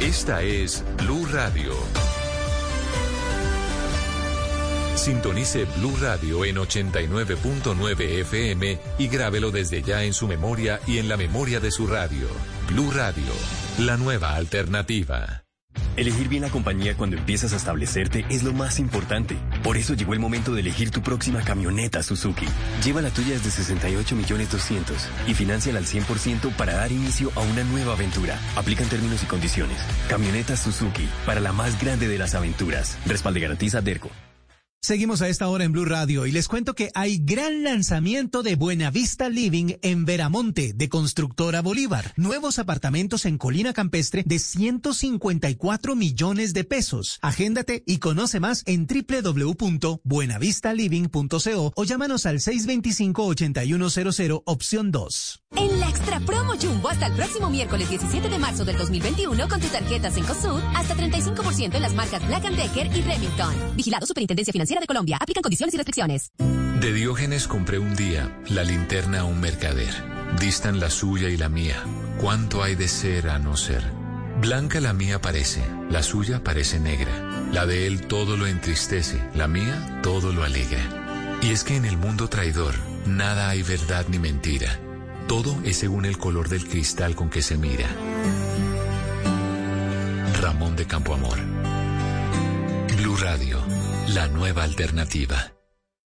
Esta 0.00 0.42
es 0.42 0.84
Blue 0.98 1.26
Radio. 1.32 1.72
Sintonice 4.96 5.64
Blue 5.76 5.94
Radio 6.00 6.44
en 6.44 6.56
89.9 6.56 8.20
FM 8.20 8.78
y 8.98 9.08
grábelo 9.08 9.50
desde 9.50 9.82
ya 9.82 10.04
en 10.04 10.14
su 10.14 10.28
memoria 10.28 10.80
y 10.86 10.98
en 10.98 11.08
la 11.08 11.16
memoria 11.16 11.60
de 11.60 11.70
su 11.70 11.86
radio. 11.86 12.28
Blue 12.68 12.90
Radio, 12.90 13.32
la 13.78 13.96
nueva 13.96 14.34
alternativa. 14.34 15.44
Elegir 15.96 16.28
bien 16.28 16.42
la 16.42 16.50
compañía 16.50 16.96
cuando 16.96 17.16
empiezas 17.16 17.52
a 17.52 17.56
establecerte 17.56 18.24
es 18.28 18.42
lo 18.42 18.52
más 18.52 18.78
importante. 18.78 19.36
Por 19.62 19.76
eso 19.76 19.94
llegó 19.94 20.12
el 20.12 20.18
momento 20.18 20.52
de 20.52 20.60
elegir 20.60 20.90
tu 20.90 21.02
próxima 21.02 21.42
camioneta 21.42 22.02
Suzuki. 22.02 22.46
Lleva 22.82 23.02
la 23.02 23.10
tuya 23.10 23.34
desde 23.34 23.50
68 23.50 24.16
millones 24.16 24.50
200 24.50 25.08
y 25.28 25.34
financiala 25.34 25.78
al 25.78 25.86
100% 25.86 26.56
para 26.56 26.74
dar 26.74 26.90
inicio 26.90 27.30
a 27.36 27.40
una 27.40 27.64
nueva 27.64 27.92
aventura. 27.92 28.40
Aplican 28.56 28.88
términos 28.88 29.22
y 29.22 29.26
condiciones. 29.26 29.78
Camioneta 30.08 30.56
Suzuki 30.56 31.08
para 31.26 31.40
la 31.40 31.52
más 31.52 31.80
grande 31.80 32.08
de 32.08 32.18
las 32.18 32.34
aventuras. 32.34 32.98
Respalde 33.06 33.40
garantiza 33.40 33.80
Derco. 33.82 34.10
Seguimos 34.84 35.22
a 35.22 35.30
esta 35.30 35.48
hora 35.48 35.64
en 35.64 35.72
Blue 35.72 35.86
Radio 35.86 36.26
y 36.26 36.30
les 36.30 36.46
cuento 36.46 36.74
que 36.74 36.90
hay 36.94 37.16
gran 37.16 37.62
lanzamiento 37.62 38.42
de 38.42 38.54
Buenavista 38.54 39.30
Living 39.30 39.76
en 39.80 40.04
Veramonte 40.04 40.74
de 40.74 40.90
Constructora 40.90 41.62
Bolívar. 41.62 42.12
Nuevos 42.18 42.58
apartamentos 42.58 43.24
en 43.24 43.38
Colina 43.38 43.72
Campestre 43.72 44.24
de 44.26 44.38
154 44.38 45.96
millones 45.96 46.52
de 46.52 46.64
pesos. 46.64 47.18
Agéndate 47.22 47.82
y 47.86 47.96
conoce 47.96 48.40
más 48.40 48.62
en 48.66 48.86
www.buenavistaliving.co 48.86 51.72
o 51.74 51.84
llámanos 51.84 52.26
al 52.26 52.40
625-8100 52.40 54.42
opción 54.44 54.90
2. 54.90 55.43
En 55.56 55.80
la 55.80 55.88
Extra 55.88 56.20
Promo 56.20 56.54
Jumbo 56.60 56.88
hasta 56.88 57.06
el 57.06 57.12
próximo 57.14 57.50
miércoles 57.50 57.88
17 57.88 58.28
de 58.28 58.38
marzo 58.38 58.64
del 58.64 58.76
2021 58.76 59.48
con 59.48 59.60
tu 59.60 59.68
tarjeta 59.68 60.10
COSUD 60.10 60.60
hasta 60.74 60.94
35% 60.94 61.74
en 61.74 61.82
las 61.82 61.94
marcas 61.94 62.26
Black 62.26 62.42
Decker 62.42 62.86
y 62.96 63.02
Remington. 63.02 63.54
Vigilado 63.76 64.06
Superintendencia 64.06 64.52
Financiera 64.52 64.80
de 64.80 64.86
Colombia. 64.86 65.18
Aplican 65.20 65.42
condiciones 65.42 65.74
y 65.74 65.76
restricciones. 65.76 66.32
De 66.80 66.92
Diógenes 66.92 67.48
compré 67.48 67.78
un 67.78 67.94
día 67.94 68.36
la 68.48 68.64
linterna 68.64 69.20
a 69.20 69.24
un 69.24 69.40
mercader. 69.40 69.92
Distan 70.38 70.80
la 70.80 70.90
suya 70.90 71.28
y 71.28 71.36
la 71.36 71.48
mía. 71.48 71.82
¿Cuánto 72.20 72.62
hay 72.62 72.74
de 72.74 72.88
ser 72.88 73.28
a 73.28 73.38
no 73.38 73.56
ser? 73.56 73.82
Blanca 74.40 74.80
la 74.80 74.92
mía 74.92 75.20
parece, 75.20 75.62
la 75.90 76.02
suya 76.02 76.42
parece 76.42 76.80
negra. 76.80 77.12
La 77.52 77.66
de 77.66 77.86
él 77.86 78.06
todo 78.06 78.36
lo 78.36 78.46
entristece, 78.46 79.22
la 79.34 79.46
mía 79.46 80.00
todo 80.02 80.32
lo 80.32 80.42
alegra. 80.42 81.38
Y 81.40 81.50
es 81.50 81.62
que 81.62 81.76
en 81.76 81.84
el 81.84 81.96
mundo 81.96 82.28
traidor 82.28 82.74
nada 83.06 83.48
hay 83.48 83.62
verdad 83.62 84.06
ni 84.08 84.18
mentira. 84.18 84.80
Todo 85.26 85.56
es 85.64 85.76
según 85.76 86.04
el 86.04 86.18
color 86.18 86.48
del 86.48 86.68
cristal 86.68 87.14
con 87.14 87.30
que 87.30 87.42
se 87.42 87.56
mira. 87.56 87.88
Ramón 90.40 90.76
de 90.76 90.86
Campoamor. 90.86 91.38
Blue 92.96 93.16
Radio 93.16 93.58
la 94.14 94.28
nueva 94.28 94.62
alternativa. 94.62 95.52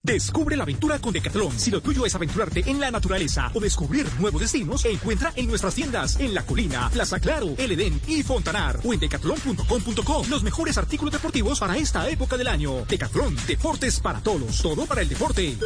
Descubre 0.03 0.57
la 0.57 0.63
aventura 0.63 0.99
con 1.01 1.13
Decathlon. 1.13 1.59
Si 1.59 1.71
lo 1.71 1.81
tuyo 1.81 2.07
es 2.07 2.15
aventurarte 2.15 2.63
en 2.67 2.79
la 2.79 2.91
naturaleza 2.91 3.51
o 3.53 3.61
descubrir 3.61 4.07
nuevos 4.19 4.41
destinos, 4.41 4.85
encuentra 4.85 5.33
en 5.35 5.49
nuestras 5.49 5.75
tiendas 5.75 6.19
en 6.21 6.33
La 6.33 6.47
Colina, 6.47 6.89
Plaza 6.91 7.19
Claro, 7.19 7.55
El 7.59 7.73
Edén 7.73 8.01
y 8.07 8.23
Fontanar 8.23 8.81
o 8.85 8.95
en 8.95 9.01
decathlon.com.co 9.01 10.25
los 10.31 10.43
mejores 10.43 10.79
artículos 10.79 11.13
deportivos 11.13 11.59
para 11.59 11.77
esta 11.77 12.09
época 12.09 12.37
del 12.37 12.49
año. 12.49 12.85
Decathlon, 12.89 13.37
deportes 13.47 14.01
para 14.01 14.21
todos, 14.21 14.63
todo 14.63 14.87
para 14.87 15.03
el 15.03 15.09
deporte. 15.09 15.59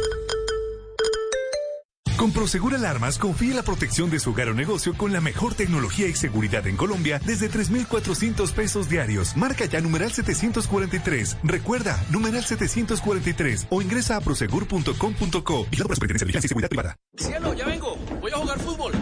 Con 2.17 2.31
Prosegur 2.31 2.75
Alarmas, 2.75 3.17
confíe 3.17 3.53
la 3.53 3.63
protección 3.63 4.09
de 4.09 4.19
su 4.19 4.31
hogar 4.31 4.49
o 4.49 4.53
negocio 4.53 4.93
con 4.95 5.11
la 5.11 5.19
mejor 5.19 5.55
tecnología 5.55 6.07
y 6.07 6.13
seguridad 6.13 6.65
en 6.67 6.77
Colombia 6.77 7.19
desde 7.25 7.49
3,400 7.49 8.51
pesos 8.51 8.87
diarios. 8.87 9.35
Marca 9.35 9.65
ya 9.65 9.81
numeral 9.81 10.11
743. 10.11 11.37
Recuerda, 11.43 12.01
numeral 12.11 12.43
743 12.43 13.67
o 13.69 13.81
ingresa 13.81 14.17
a 14.17 14.21
prosegur.com.co 14.21 15.67
y 15.71 15.75
la 15.75 15.83
Superintendencia 15.83 16.19
de 16.19 16.25
Vigilancia 16.25 16.45
y 16.45 16.49
Seguridad 16.49 16.69
Privada. 16.69 16.95
Cielo, 17.17 17.53
ya 17.53 17.65
vengo. 17.65 17.95
Voy 18.21 18.31
a 18.31 18.37
jugar 18.37 18.59
fútbol. 18.59 18.93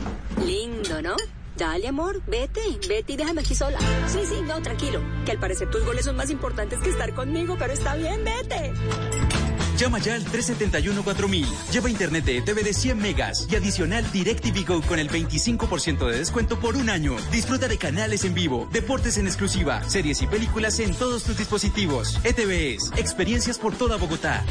Lindo, 0.45 1.01
¿no? 1.01 1.15
Dale, 1.57 1.87
amor, 1.89 2.21
vete, 2.25 2.61
vete 2.87 3.13
y 3.13 3.17
déjame 3.17 3.41
aquí 3.41 3.53
sola. 3.53 3.77
Sí, 4.07 4.19
sí, 4.25 4.41
no, 4.47 4.61
tranquilo. 4.61 5.01
Que 5.25 5.31
al 5.31 5.39
parecer 5.39 5.69
tus 5.69 5.83
goles 5.85 6.05
son 6.05 6.15
más 6.15 6.31
importantes 6.31 6.79
que 6.79 6.89
estar 6.89 7.13
conmigo, 7.13 7.55
pero 7.59 7.73
está 7.73 7.95
bien, 7.95 8.23
vete. 8.23 8.71
Llama 9.81 9.97
ya 9.97 10.13
al 10.13 10.23
371-4000. 10.25 11.71
Lleva 11.71 11.89
internet 11.89 12.23
de 12.23 12.37
ETV 12.37 12.63
de 12.63 12.71
100 12.71 12.99
megas 12.99 13.47
y 13.49 13.55
adicional 13.55 14.05
DirecTV 14.11 14.63
Go 14.67 14.81
con 14.83 14.99
el 14.99 15.09
25% 15.09 16.07
de 16.07 16.19
descuento 16.19 16.59
por 16.59 16.75
un 16.75 16.87
año. 16.87 17.15
Disfruta 17.31 17.67
de 17.67 17.79
canales 17.79 18.23
en 18.23 18.35
vivo, 18.35 18.69
deportes 18.71 19.17
en 19.17 19.25
exclusiva, 19.25 19.81
series 19.89 20.21
y 20.21 20.27
películas 20.27 20.79
en 20.79 20.93
todos 20.93 21.23
tus 21.23 21.35
dispositivos. 21.35 22.19
ETV 22.23 22.75
es 22.75 22.91
experiencias 22.95 23.57
por 23.57 23.73
toda 23.73 23.97
Bogotá. 23.97 24.45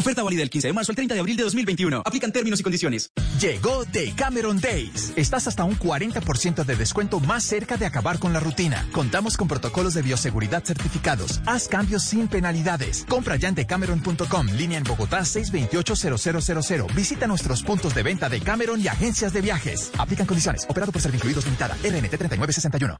Oferta 0.00 0.22
válida 0.22 0.40
del 0.40 0.48
15 0.48 0.68
de 0.68 0.72
marzo 0.72 0.92
al 0.92 0.96
30 0.96 1.12
de 1.12 1.20
abril 1.20 1.36
de 1.36 1.42
2021. 1.42 2.02
Aplican 2.06 2.32
términos 2.32 2.58
y 2.58 2.62
condiciones. 2.62 3.10
Llegó 3.38 3.84
The 3.84 4.14
Cameron 4.16 4.58
Days. 4.58 5.12
Estás 5.14 5.46
hasta 5.46 5.64
un 5.64 5.78
40% 5.78 6.64
de 6.64 6.74
descuento 6.74 7.20
más 7.20 7.44
cerca 7.44 7.76
de 7.76 7.84
acabar 7.84 8.18
con 8.18 8.32
la 8.32 8.40
rutina. 8.40 8.88
Contamos 8.92 9.36
con 9.36 9.46
protocolos 9.46 9.92
de 9.92 10.00
bioseguridad 10.00 10.64
certificados. 10.64 11.42
Haz 11.44 11.68
cambios 11.68 12.02
sin 12.02 12.28
penalidades. 12.28 13.04
Compra 13.10 13.36
ya 13.36 13.48
en 13.48 13.54
decameron.com, 13.54 14.46
línea 14.56 14.78
en 14.78 14.84
Bogotá 14.84 15.20
628-0000. 15.20 16.94
Visita 16.94 17.26
nuestros 17.26 17.62
puntos 17.62 17.94
de 17.94 18.02
venta 18.02 18.30
de 18.30 18.40
Cameron 18.40 18.80
y 18.80 18.88
agencias 18.88 19.34
de 19.34 19.42
viajes. 19.42 19.92
Aplican 19.98 20.24
condiciones. 20.24 20.64
Operado 20.66 20.92
por 20.92 21.02
Servincluidos 21.02 21.44
Limitada. 21.44 21.74
RNT 21.74 22.16
3961. 22.16 22.96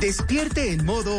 Despierte 0.00 0.72
en 0.72 0.86
modo 0.86 1.18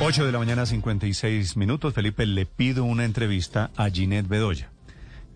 8 0.00 0.26
de 0.26 0.32
la 0.32 0.38
mañana, 0.38 0.66
56 0.66 1.56
minutos. 1.56 1.94
Felipe, 1.94 2.26
le 2.26 2.46
pido 2.46 2.84
una 2.84 3.04
entrevista 3.04 3.70
a 3.76 3.88
Ginette 3.88 4.28
Bedoya. 4.28 4.70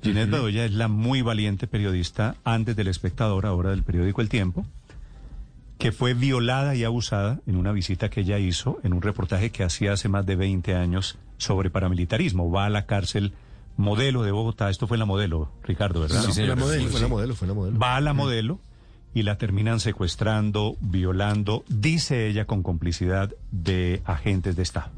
Ginette 0.03 0.31
Bedoya 0.31 0.65
es 0.65 0.73
la 0.73 0.89
muy 0.89 1.23
valiente 1.23 1.67
periodista, 1.67 2.37
antes 2.45 2.77
del 2.77 2.89
espectador, 2.89 3.47
ahora 3.47 3.71
del 3.71 3.83
periódico 3.83 4.21
El 4.21 4.29
Tiempo, 4.29 4.67
que 5.79 5.93
fue 5.93 6.15
violada 6.15 6.75
y 6.75 6.85
abusada 6.85 7.41
en 7.47 7.57
una 7.57 7.73
visita 7.73 8.11
que 8.11 8.21
ella 8.21 8.39
hizo 8.39 8.79
en 8.83 8.93
un 8.93 9.03
reportaje 9.03 9.51
que 9.51 9.65
hacía 9.65 9.95
hace 9.95 10.09
más 10.09 10.27
de 10.27 10.37
20 10.37 10.75
años 10.75 11.19
sobre 11.39 11.71
paramilitarismo. 11.71 12.51
Va 12.51 12.67
a 12.67 12.71
la 12.71 12.85
cárcel 12.87 13.33
modelo 13.77 14.23
de 14.23 14.31
Bogotá. 14.31 14.69
Esto 14.69 14.87
fue 14.87 14.99
la 14.99 15.07
modelo, 15.07 15.51
Ricardo, 15.65 16.01
¿verdad? 16.01 16.23
Sí, 16.23 16.33
señor. 16.33 16.59
No, 16.59 16.65
Fue 16.67 16.77
la 16.77 16.79
sí. 16.79 16.85
modelo, 16.85 16.91
fue 16.93 17.01
la 17.01 17.09
modelo, 17.09 17.35
fue 17.35 17.49
la 17.49 17.55
modelo. 17.55 17.79
Va 17.79 17.97
a 17.97 18.01
la 18.03 18.13
modelo 18.13 18.61
y 19.15 19.23
la 19.23 19.39
terminan 19.39 19.81
secuestrando, 19.81 20.77
violando, 20.81 21.65
dice 21.69 22.27
ella 22.29 22.45
con 22.47 22.63
complicidad 22.63 23.31
de 23.51 24.03
agentes 24.05 24.57
de 24.57 24.63
Estado. 24.63 24.91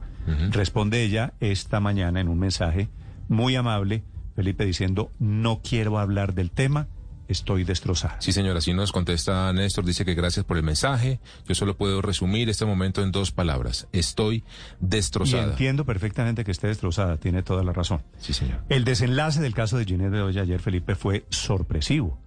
Responde 0.50 1.02
ella 1.02 1.32
esta 1.40 1.80
mañana 1.80 2.20
en 2.20 2.28
un 2.28 2.38
mensaje 2.38 2.88
muy 3.28 3.56
amable, 3.56 4.04
Felipe, 4.36 4.64
diciendo, 4.64 5.10
no 5.18 5.60
quiero 5.62 5.98
hablar 5.98 6.34
del 6.34 6.50
tema, 6.50 6.86
estoy 7.26 7.64
destrozada. 7.64 8.20
Sí, 8.20 8.30
señora, 8.32 8.58
así 8.58 8.72
nos 8.74 8.92
contesta 8.92 9.52
Néstor, 9.52 9.84
dice 9.84 10.04
que 10.04 10.14
gracias 10.14 10.44
por 10.44 10.58
el 10.58 10.62
mensaje. 10.62 11.18
Yo 11.48 11.54
solo 11.54 11.76
puedo 11.76 12.02
resumir 12.02 12.48
este 12.50 12.64
momento 12.66 13.02
en 13.02 13.10
dos 13.10 13.32
palabras. 13.32 13.88
Estoy 13.92 14.36
Y 14.36 14.44
destrozada. 14.80 15.44
entiendo 15.44 15.84
perfectamente 15.86 16.44
que 16.44 16.50
esté 16.52 16.68
destrozada, 16.68 17.16
tiene 17.16 17.42
toda 17.42 17.64
la 17.64 17.72
razón. 17.72 18.02
Sí, 18.18 18.32
señor. 18.32 18.62
El 18.68 18.84
desenlace 18.84 19.40
del 19.40 19.54
caso 19.54 19.76
de 19.78 19.86
Ginette 19.86 20.10
Bedoya 20.12 20.42
ayer, 20.42 20.60
Felipe, 20.60 20.94
fue 20.94 21.24
sorpresivo. 21.30 22.20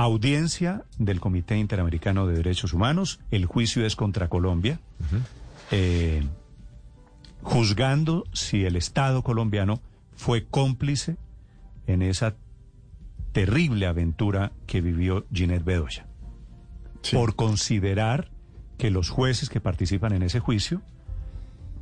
Audiencia 0.00 0.84
del 0.96 1.18
Comité 1.18 1.58
Interamericano 1.58 2.28
de 2.28 2.36
Derechos 2.36 2.72
Humanos, 2.72 3.18
el 3.32 3.46
juicio 3.46 3.84
es 3.84 3.96
contra 3.96 4.28
Colombia, 4.28 4.78
eh, 5.72 6.22
juzgando 7.42 8.22
si 8.32 8.64
el 8.64 8.76
Estado 8.76 9.24
colombiano 9.24 9.80
fue 10.14 10.44
cómplice 10.44 11.16
en 11.88 12.02
esa 12.02 12.36
terrible 13.32 13.86
aventura 13.86 14.52
que 14.68 14.80
vivió 14.80 15.26
Ginette 15.32 15.64
Bedoya. 15.64 16.06
Por 17.12 17.34
considerar 17.34 18.30
que 18.76 18.92
los 18.92 19.10
jueces 19.10 19.48
que 19.48 19.60
participan 19.60 20.12
en 20.12 20.22
ese 20.22 20.38
juicio 20.38 20.80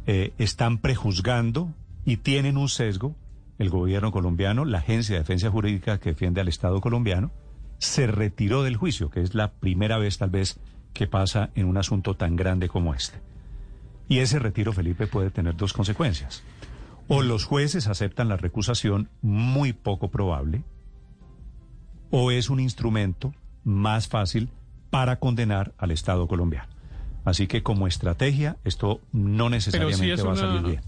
eh, 0.06 0.32
están 0.38 0.78
prejuzgando 0.78 1.70
y 2.06 2.16
tienen 2.16 2.56
un 2.56 2.70
sesgo 2.70 3.14
el 3.58 3.68
gobierno 3.68 4.10
colombiano, 4.10 4.64
la 4.64 4.78
Agencia 4.78 5.16
de 5.16 5.20
Defensa 5.20 5.50
Jurídica 5.50 5.98
que 5.98 6.10
defiende 6.10 6.40
al 6.40 6.48
Estado 6.48 6.80
colombiano, 6.80 7.30
se 7.78 8.06
retiró 8.06 8.62
del 8.62 8.76
juicio, 8.76 9.10
que 9.10 9.20
es 9.22 9.34
la 9.34 9.52
primera 9.52 9.98
vez 9.98 10.18
tal 10.18 10.30
vez 10.30 10.58
que 10.92 11.06
pasa 11.06 11.50
en 11.54 11.66
un 11.66 11.76
asunto 11.76 12.14
tan 12.14 12.36
grande 12.36 12.68
como 12.68 12.94
este. 12.94 13.18
Y 14.08 14.18
ese 14.20 14.38
retiro, 14.38 14.72
Felipe, 14.72 15.06
puede 15.06 15.30
tener 15.30 15.56
dos 15.56 15.72
consecuencias. 15.72 16.42
O 17.08 17.22
los 17.22 17.44
jueces 17.44 17.86
aceptan 17.86 18.28
la 18.28 18.36
recusación, 18.36 19.08
muy 19.22 19.72
poco 19.72 20.10
probable, 20.10 20.64
o 22.10 22.30
es 22.30 22.50
un 22.50 22.60
instrumento 22.60 23.34
más 23.64 24.08
fácil 24.08 24.48
para 24.90 25.16
condenar 25.18 25.74
al 25.78 25.90
Estado 25.90 26.26
colombiano. 26.28 26.68
Así 27.24 27.46
que 27.48 27.62
como 27.62 27.88
estrategia, 27.88 28.56
esto 28.64 29.00
no 29.12 29.50
necesariamente 29.50 30.12
es 30.14 30.24
va 30.24 30.28
a 30.30 30.32
una- 30.32 30.40
salir 30.40 30.62
bien. 30.62 30.80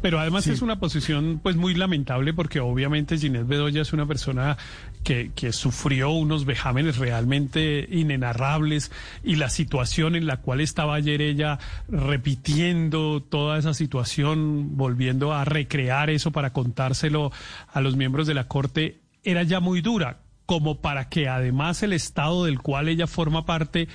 Pero 0.00 0.20
además 0.20 0.44
Sí. 0.44 0.52
es 0.52 0.62
una 0.62 0.78
posición 0.78 1.40
pues 1.42 1.56
muy 1.56 1.74
lamentable 1.74 2.32
porque 2.32 2.60
obviamente 2.60 3.18
Ginette 3.18 3.46
Bedoya 3.48 3.82
es 3.82 3.92
una 3.92 4.06
persona 4.06 4.56
que, 5.02 5.32
que 5.34 5.52
sufrió 5.52 6.10
unos 6.10 6.44
vejámenes 6.44 6.98
realmente 6.98 7.88
inenarrables 7.90 8.92
y 9.24 9.36
la 9.36 9.50
situación 9.50 10.14
en 10.14 10.26
la 10.26 10.36
cual 10.36 10.60
estaba 10.60 10.94
ayer 10.94 11.20
ella 11.20 11.58
repitiendo 11.88 13.22
toda 13.22 13.58
esa 13.58 13.74
situación, 13.74 14.76
volviendo 14.76 15.32
a 15.32 15.44
recrear 15.44 16.10
eso 16.10 16.30
para 16.30 16.52
contárselo 16.52 17.32
a 17.72 17.80
los 17.80 17.96
miembros 17.96 18.26
de 18.26 18.34
la 18.34 18.48
Corte, 18.48 18.98
era 19.24 19.42
ya 19.42 19.60
muy 19.60 19.80
dura 19.80 20.18
como 20.46 20.80
para 20.80 21.08
que 21.10 21.28
además 21.28 21.82
el 21.82 21.92
Estado 21.92 22.44
del 22.46 22.58
cual 22.60 22.88
ella 22.88 23.06
forma 23.06 23.44
parte 23.44 23.86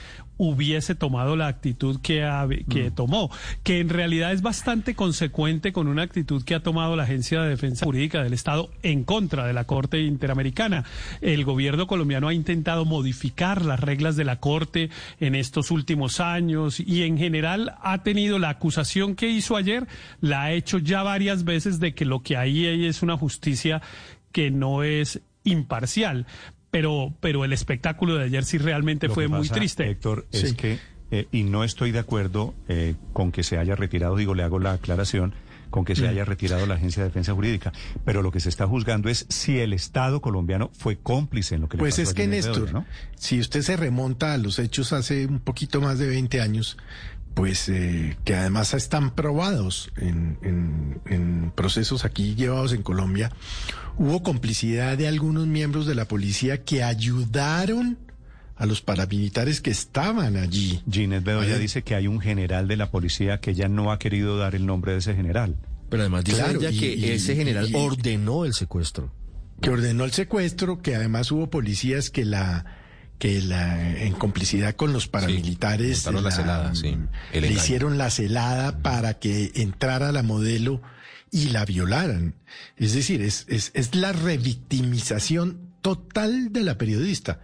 hubiese 0.47 0.95
tomado 0.95 1.35
la 1.35 1.47
actitud 1.47 1.99
que, 2.01 2.23
ha- 2.23 2.47
que 2.69 2.91
tomó, 2.91 3.31
que 3.63 3.79
en 3.79 3.89
realidad 3.89 4.31
es 4.33 4.41
bastante 4.41 4.95
consecuente 4.95 5.71
con 5.73 5.87
una 5.87 6.03
actitud 6.03 6.43
que 6.43 6.55
ha 6.55 6.59
tomado 6.61 6.95
la 6.95 7.03
Agencia 7.03 7.41
de 7.41 7.49
Defensa 7.49 7.85
Jurídica 7.85 8.23
del 8.23 8.33
Estado 8.33 8.69
en 8.83 9.03
contra 9.03 9.45
de 9.47 9.53
la 9.53 9.63
Corte 9.63 10.01
Interamericana. 10.01 10.83
El 11.21 11.45
gobierno 11.45 11.87
colombiano 11.87 12.27
ha 12.27 12.33
intentado 12.33 12.85
modificar 12.85 13.63
las 13.65 13.79
reglas 13.79 14.15
de 14.15 14.25
la 14.25 14.39
Corte 14.39 14.89
en 15.19 15.35
estos 15.35 15.71
últimos 15.71 16.19
años 16.19 16.79
y 16.79 17.03
en 17.03 17.17
general 17.17 17.75
ha 17.81 18.03
tenido 18.03 18.39
la 18.39 18.49
acusación 18.49 19.15
que 19.15 19.29
hizo 19.29 19.55
ayer, 19.55 19.87
la 20.21 20.43
ha 20.43 20.51
hecho 20.51 20.77
ya 20.77 21.03
varias 21.03 21.43
veces 21.43 21.79
de 21.79 21.93
que 21.93 22.05
lo 22.05 22.21
que 22.21 22.37
ahí 22.37 22.65
hay 22.65 22.85
es 22.85 23.01
una 23.01 23.17
justicia 23.17 23.81
que 24.31 24.51
no 24.51 24.83
es 24.83 25.21
imparcial. 25.43 26.25
Pero, 26.73 27.13
pero 27.19 27.45
el 27.45 27.53
espectáculo 27.53 28.15
de 28.15 28.25
ayer 28.25 28.43
sí 28.43 28.57
realmente 28.57 29.07
Lo 29.07 29.13
fue 29.13 29.25
que 29.25 29.29
muy 29.29 29.47
triste. 29.47 29.87
Héctor, 29.89 30.25
es 30.31 30.49
Sí. 30.49 30.55
que, 30.55 30.79
eh, 31.11 31.27
y 31.31 31.43
no 31.43 31.63
estoy 31.63 31.91
de 31.91 31.99
acuerdo 31.99 32.55
eh, 32.67 32.95
con 33.13 33.31
que 33.31 33.43
se 33.43 33.59
haya 33.59 33.75
retirado, 33.75 34.15
digo, 34.15 34.33
le 34.33 34.41
hago 34.41 34.57
la 34.57 34.73
aclaración, 34.73 35.35
con 35.69 35.85
que 35.85 35.95
se 35.95 36.01
Mm. 36.03 36.09
haya 36.09 36.25
retirado 36.25 36.65
la 36.65 36.73
Agencia 36.75 37.03
de 37.03 37.09
Defensa 37.09 37.31
Jurídica. 37.33 37.71
Pero 38.05 38.23
lo 38.23 38.31
que 38.31 38.39
se 38.39 38.49
está 38.49 38.65
juzgando 38.67 39.07
es 39.09 39.27
si 39.29 39.59
el 39.59 39.71
Estado 39.73 40.19
colombiano 40.19 40.71
fue 40.73 40.97
cómplice 40.97 41.53
en 41.55 41.61
lo 41.61 41.69
que 41.69 41.77
le 41.77 41.81
Pues 41.81 41.93
pasó 41.95 42.01
es 42.01 42.09
a 42.09 42.13
que, 42.15 42.27
Néstor, 42.27 42.83
si 43.17 43.39
usted 43.39 43.61
se 43.61 43.77
remonta 43.77 44.33
a 44.33 44.37
los 44.37 44.57
hechos 44.57 44.93
hace 44.93 45.27
un 45.27 45.39
poquito 45.39 45.79
más 45.79 45.99
de 45.99 46.07
20 46.07 46.41
años, 46.41 46.77
pues 47.35 47.69
eh, 47.69 48.17
que 48.25 48.35
además 48.35 48.73
están 48.75 49.11
probados 49.15 49.91
en, 49.97 50.37
en- 50.43 51.01
en 51.07 51.51
procesos 51.55 52.05
aquí 52.05 52.35
llevados 52.35 52.73
en 52.73 52.83
Colombia, 52.83 53.31
hubo 53.97 54.23
complicidad 54.23 54.97
de 54.97 55.07
algunos 55.07 55.47
miembros 55.47 55.85
de 55.85 55.95
la 55.95 56.05
policía 56.07 56.63
que 56.63 56.83
ayudaron 56.83 57.97
a 58.55 58.65
los 58.65 58.81
paramilitares 58.81 59.61
que 59.61 59.71
estaban 59.71 60.37
allí. 60.37 60.81
Ginette 60.89 61.23
Bedoya 61.23 61.57
dice 61.57 61.83
que 61.83 61.95
hay 61.95 62.07
un 62.07 62.19
general 62.21 62.67
de 62.67 62.77
la 62.77 62.91
policía 62.91 63.39
que 63.39 63.53
ya 63.55 63.67
no 63.67 63.91
ha 63.91 63.99
querido 63.99 64.37
dar 64.37 64.55
el 64.55 64.65
nombre 64.65 64.93
de 64.93 64.99
ese 64.99 65.15
general. 65.15 65.55
Pero 65.89 66.03
además 66.03 66.23
dice 66.23 66.37
Claro, 66.37 66.59
ella 66.59 66.69
y- 66.71 66.79
que 66.79 66.95
y- 66.95 67.05
ese 67.11 67.35
general 67.35 67.69
y- 67.69 67.75
ordenó 67.75 68.45
el 68.45 68.53
secuestro. 68.53 69.11
que 69.61 69.69
ordenó 69.69 70.03
el 70.05 70.11
secuestro, 70.11 70.81
que 70.81 70.95
además 70.95 71.31
hubo 71.31 71.49
policías 71.49 72.09
que 72.09 72.25
la 72.25 72.65
que 73.19 73.41
la 73.41 73.97
en 74.01 74.13
complicidad 74.13 74.75
con 74.75 74.91
los 74.91 75.07
paramilitares 75.07 75.99
montaron 76.05 76.23
la 76.25 76.31
celada, 76.31 76.75
sí, 76.75 76.87
el 76.87 77.41
le 77.41 77.47
engaño. 77.47 77.53
hicieron 77.55 77.97
la 77.97 78.09
celada 78.09 78.79
para 78.81 79.13
que 79.19 79.51
entrara 79.55 80.11
la 80.11 80.23
modelo 80.23 80.81
y 81.33 81.49
la 81.49 81.65
violaran. 81.65 82.35
Es 82.77 82.93
decir, 82.93 83.21
es, 83.21 83.45
es, 83.49 83.71
es 83.73 83.93
la 83.95 84.13
revictimización 84.13 85.57
total 85.81 86.53
de 86.53 86.61
la 86.63 86.77
periodista. 86.77 87.41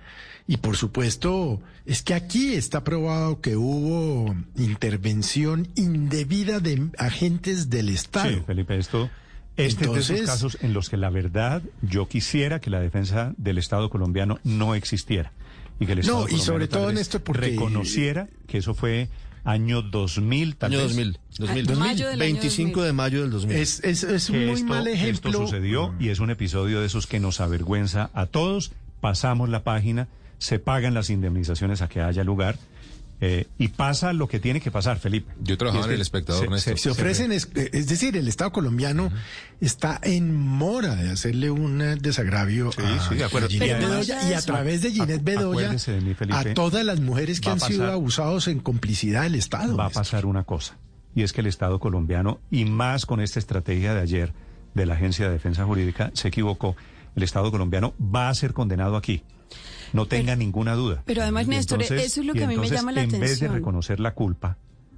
Y 0.48 0.58
por 0.58 0.78
supuesto, 0.78 1.62
es 1.86 2.02
que 2.02 2.14
aquí 2.14 2.54
está 2.54 2.84
probado 2.84 3.42
que 3.42 3.56
hubo 3.58 4.34
intervención 4.56 5.68
indebida 5.76 6.60
de 6.60 6.90
agentes 6.98 7.70
del 7.70 7.90
Estado. 7.90 8.30
Sí, 8.30 8.42
Felipe, 8.46 8.78
esto... 8.78 9.10
Este 9.58 9.66
es 9.72 9.78
de 9.80 9.86
Entonces- 9.88 10.10
esos 10.22 10.26
casos 10.30 10.58
en 10.62 10.74
los 10.74 10.90
que 10.90 10.96
la 10.96 11.10
verdad 11.10 11.62
yo 11.82 12.08
quisiera 12.08 12.62
que 12.62 12.70
la 12.70 12.80
defensa 12.80 13.34
del 13.38 13.58
Estado 13.58 13.90
colombiano 13.90 14.40
no 14.46 14.74
existiera. 14.74 15.34
Y 15.82 15.86
que 15.86 15.92
el 15.92 15.98
No, 16.00 16.02
Estado 16.04 16.20
y 16.20 16.24
colombiano 16.30 16.46
sobre 16.46 16.68
todo, 16.70 16.86
vez 16.88 16.96
Néstor, 16.96 17.22
porque- 17.24 17.42
reconociera 17.50 18.30
que 18.48 18.60
eso 18.60 18.74
fue 18.74 19.10
año 19.44 19.82
2000, 19.82 20.56
tal 20.56 20.72
Año 20.72 20.80
vez. 20.80 20.90
2000, 20.90 21.20
2000. 21.40 21.72
Ah, 21.72 21.76
mayo 21.76 22.08
del 22.10 22.22
año 22.22 22.34
25 22.34 22.70
2000. 22.72 22.86
de 22.86 22.94
mayo 22.94 23.22
del 23.22 23.32
2000. 23.32 23.56
Es, 23.58 23.84
es, 23.84 24.04
es 24.04 24.30
un 24.30 24.46
muy 24.46 24.56
esto, 24.56 24.66
mal 24.66 24.88
ejemplo. 24.88 25.32
Esto 25.32 25.46
sucedió 25.46 25.94
y 26.00 26.10
es 26.10 26.20
un 26.20 26.30
episodio 26.30 26.80
de 26.80 26.86
esos 26.88 27.08
que 27.08 27.20
nos 27.20 27.40
avergüenza 27.42 28.10
a 28.14 28.26
todos. 28.26 28.72
Pasamos 29.02 29.50
la 29.50 29.64
página, 29.64 30.08
se 30.38 30.60
pagan 30.60 30.94
las 30.94 31.10
indemnizaciones 31.10 31.82
a 31.82 31.88
que 31.90 32.02
haya 32.02 32.24
lugar. 32.24 32.58
Eh, 33.22 33.48
y 33.58 33.68
pasa 33.70 34.14
lo 34.14 34.30
que 34.30 34.40
tiene 34.40 34.62
que 34.62 34.72
pasar, 34.72 34.98
Felipe. 34.98 35.34
Yo 35.42 35.58
trabajaba 35.58 35.88
en 35.88 35.94
El 35.94 36.02
Espectador, 36.02 36.50
Néstor. 36.50 36.80
Se 36.80 36.90
ofrecen, 36.90 37.34
es, 37.34 37.50
es 37.54 37.88
decir, 37.88 38.16
el 38.16 38.30
Estado 38.30 38.52
colombiano 38.52 39.12
está 39.60 40.00
en 40.04 40.36
mora 40.36 40.96
de 40.96 41.10
hacerle 41.10 41.52
un 41.52 41.82
eh, 41.82 41.98
desagravio 41.98 42.70
a, 42.70 43.10
sí, 43.10 43.16
de 43.16 43.26
acuerdo. 43.26 43.48
a 43.48 43.50
Ginette 43.50 43.78
Pero 43.78 43.90
Bedoya 43.90 44.30
y 44.30 44.34
a 44.34 44.42
través 44.42 44.82
de 44.82 44.92
Ginette 44.92 45.24
Bedoya 45.24 45.66
acuérdese 45.66 45.92
de 45.92 46.02
mí, 46.02 46.14
Felipe, 46.14 46.38
a 46.38 46.54
todas 46.54 46.86
las 46.86 47.02
mujeres 47.02 47.42
que 47.42 47.50
han 47.50 47.60
sido 47.60 47.92
abusados 47.92 48.48
en 48.48 48.60
complicidad 48.60 49.24
del 49.24 49.36
Estado. 49.36 49.76
va 49.76 49.88
a 49.88 49.90
pasar 49.90 50.26
una 50.26 50.46
cosa, 50.46 50.78
y 51.14 51.24
es 51.24 51.34
que 51.34 51.42
el 51.42 51.48
Estado 51.48 51.80
colombiano, 51.80 52.40
y 52.50 52.64
más 52.64 53.06
con 53.06 53.20
esta 53.20 53.40
estrategia 53.40 53.94
de 53.94 54.00
ayer 54.00 54.34
de 54.76 54.86
la 54.86 54.94
Agencia 54.94 55.26
de 55.26 55.34
Defensa 55.34 55.66
Jurídica, 55.66 56.12
se 56.14 56.30
equivocó. 56.30 56.78
El 57.16 57.24
Estado 57.24 57.52
colombiano 57.52 57.94
va 58.00 58.30
a 58.30 58.34
ser 58.36 58.54
condenado 58.54 58.96
aquí. 58.96 59.24
No 59.94 60.06
tenga 60.06 60.36
ninguna 60.36 60.76
duda. 60.76 61.04
pero 61.06 61.24
además, 61.24 61.48
Néstor, 61.48 61.82
eso 61.82 61.96
es 61.96 62.26
lo 62.26 62.34
que 62.34 62.44
a 62.44 62.48
mí 62.48 62.58
me 62.58 62.70
llama 62.70 62.92
la 62.92 63.02
en 63.02 63.10
vez 63.12 63.20
de 63.20 63.26
atención. 63.26 63.54
reconocer 63.54 64.00
la 64.00 64.14
culpa, 64.14 64.58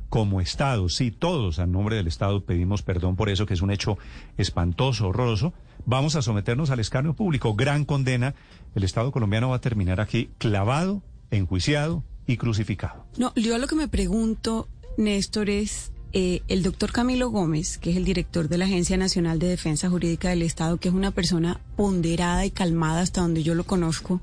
como 0.09 0.41
Estado, 0.41 0.89
sí, 0.89 1.09
todos 1.11 1.59
a 1.59 1.65
nombre 1.65 1.95
del 1.95 2.07
Estado 2.07 2.43
pedimos 2.43 2.81
perdón 2.81 3.15
por 3.15 3.29
eso, 3.29 3.45
que 3.45 3.53
es 3.53 3.61
un 3.61 3.71
hecho 3.71 3.97
espantoso, 4.37 5.07
horroroso, 5.07 5.53
vamos 5.85 6.15
a 6.17 6.21
someternos 6.21 6.69
al 6.69 6.81
escarnio 6.81 7.13
público. 7.13 7.55
Gran 7.55 7.85
condena. 7.85 8.35
El 8.75 8.83
Estado 8.83 9.11
colombiano 9.11 9.49
va 9.49 9.55
a 9.55 9.61
terminar 9.61 10.01
aquí 10.01 10.29
clavado, 10.37 11.01
enjuiciado 11.31 12.03
y 12.27 12.37
crucificado. 12.37 13.05
No, 13.17 13.33
yo 13.35 13.57
lo 13.57 13.67
que 13.67 13.75
me 13.75 13.87
pregunto, 13.87 14.67
Néstor, 14.97 15.49
es 15.49 15.90
eh, 16.13 16.41
el 16.47 16.61
doctor 16.61 16.91
Camilo 16.91 17.29
Gómez, 17.29 17.77
que 17.77 17.91
es 17.91 17.97
el 17.97 18.03
director 18.03 18.49
de 18.49 18.57
la 18.57 18.65
Agencia 18.65 18.97
Nacional 18.97 19.39
de 19.39 19.47
Defensa 19.47 19.89
Jurídica 19.89 20.29
del 20.29 20.41
Estado, 20.41 20.77
que 20.77 20.89
es 20.89 20.93
una 20.93 21.11
persona 21.11 21.61
ponderada 21.77 22.45
y 22.45 22.51
calmada 22.51 23.01
hasta 23.01 23.21
donde 23.21 23.43
yo 23.43 23.55
lo 23.55 23.63
conozco, 23.63 24.21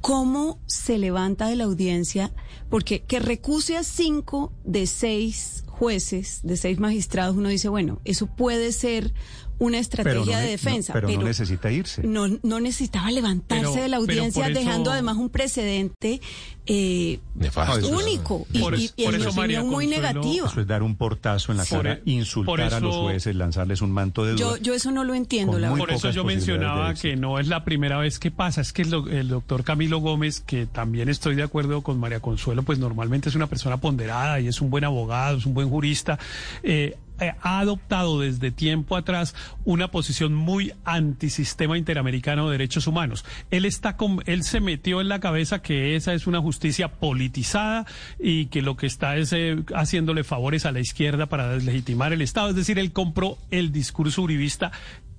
¿cómo 0.00 0.58
se 0.66 0.98
levanta 0.98 1.48
de 1.48 1.56
la 1.56 1.64
audiencia? 1.64 2.32
Porque 2.70 3.02
que 3.02 3.18
recuse 3.18 3.76
a 3.76 3.84
cinco 3.84 4.52
de 4.64 4.86
seis 4.86 5.64
jueces, 5.66 6.40
de 6.42 6.56
seis 6.56 6.78
magistrados, 6.78 7.36
uno 7.36 7.48
dice, 7.48 7.68
bueno, 7.68 8.00
eso 8.04 8.26
puede 8.26 8.72
ser 8.72 9.12
una 9.58 9.78
estrategia 9.78 10.36
no 10.36 10.42
de 10.42 10.48
defensa. 10.48 10.92
no, 10.94 11.00
pero, 11.00 11.18
no 11.20 11.24
necesita 11.26 11.70
irse. 11.70 12.02
no, 12.02 12.26
no 12.42 12.60
necesitaba 12.60 13.10
levantarse 13.10 13.66
Pero- 13.70 13.82
de 13.82 13.88
la 13.88 13.96
audiencia, 13.98 14.46
eso- 14.48 14.58
dejando 14.58 14.90
además 14.90 15.16
un 15.16 15.28
precedente 15.30 16.20
eh, 16.66 17.20
Nefasto. 17.34 17.86
único 17.88 18.46
y, 18.52 18.58
Por 18.58 18.74
y- 18.78 18.90
en 18.96 19.10
mi 19.10 19.16
eso, 19.16 19.32
María 19.34 19.60
opinión 19.60 19.66
muy 19.68 19.84
Consuelo, 19.86 20.12
negativa. 20.14 20.46
Eso 20.48 20.60
es 20.62 20.66
dar 20.66 20.82
un 20.82 20.96
portazo 20.96 21.52
en 21.52 21.58
la 21.58 21.64
Por 21.66 21.82
cara, 21.82 21.94
e- 22.06 22.10
insultar 22.10 22.72
a 22.74 22.80
los 22.80 22.96
jueces, 22.96 23.36
lanzarles 23.36 23.82
un 23.82 23.90
manto 23.92 24.24
de 24.24 24.32
duda. 24.32 24.40
Yo, 24.40 24.56
yo 24.56 24.74
eso 24.74 24.90
no 24.90 25.04
lo 25.04 25.14
entiendo, 25.14 25.58
la. 25.58 25.74
Por 25.74 25.90
eso 25.90 26.10
yo 26.10 26.24
mencionaba 26.24 26.94
que 26.94 27.16
no 27.16 27.38
es 27.38 27.48
la 27.48 27.64
primera 27.64 27.98
vez 27.98 28.18
que 28.18 28.30
pasa. 28.30 28.60
Es 28.62 28.72
que 28.72 28.82
el, 28.82 28.94
el 29.10 29.28
doctor 29.28 29.62
Camilo 29.62 29.98
Gómez, 29.98 30.40
que 30.40 30.64
también 30.66 31.08
estoy 31.10 31.34
de 31.34 31.42
acuerdo 31.42 31.82
con 31.82 32.00
María 32.00 32.20
Consuelo, 32.20 32.62
pues 32.62 32.78
normalmente 32.78 33.28
es 33.28 33.34
una 33.34 33.46
persona 33.46 33.76
ponderada 33.76 34.40
y 34.40 34.48
es 34.48 34.60
un 34.62 34.70
buen 34.70 34.84
abogado, 34.84 35.36
es 35.38 35.44
un 35.46 35.52
buen 35.54 35.68
jurista. 35.68 36.18
eh, 36.62 36.96
ha 37.18 37.60
adoptado 37.60 38.20
desde 38.20 38.50
tiempo 38.50 38.96
atrás 38.96 39.34
una 39.64 39.90
posición 39.90 40.34
muy 40.34 40.72
antisistema 40.84 41.78
interamericano 41.78 42.46
de 42.46 42.52
derechos 42.52 42.86
humanos. 42.86 43.24
Él 43.50 43.64
está 43.64 43.96
con, 43.96 44.22
él 44.26 44.42
se 44.42 44.60
metió 44.60 45.00
en 45.00 45.08
la 45.08 45.20
cabeza 45.20 45.62
que 45.62 45.96
esa 45.96 46.14
es 46.14 46.26
una 46.26 46.40
justicia 46.40 46.88
politizada 46.88 47.86
y 48.18 48.46
que 48.46 48.62
lo 48.62 48.76
que 48.76 48.86
está 48.86 49.16
es 49.16 49.32
eh, 49.32 49.56
haciéndole 49.74 50.24
favores 50.24 50.66
a 50.66 50.72
la 50.72 50.80
izquierda 50.80 51.26
para 51.26 51.48
deslegitimar 51.48 52.12
el 52.12 52.22
Estado. 52.22 52.50
Es 52.50 52.56
decir, 52.56 52.78
él 52.78 52.92
compró 52.92 53.38
el 53.50 53.72
discurso 53.72 54.22
uribista 54.22 54.72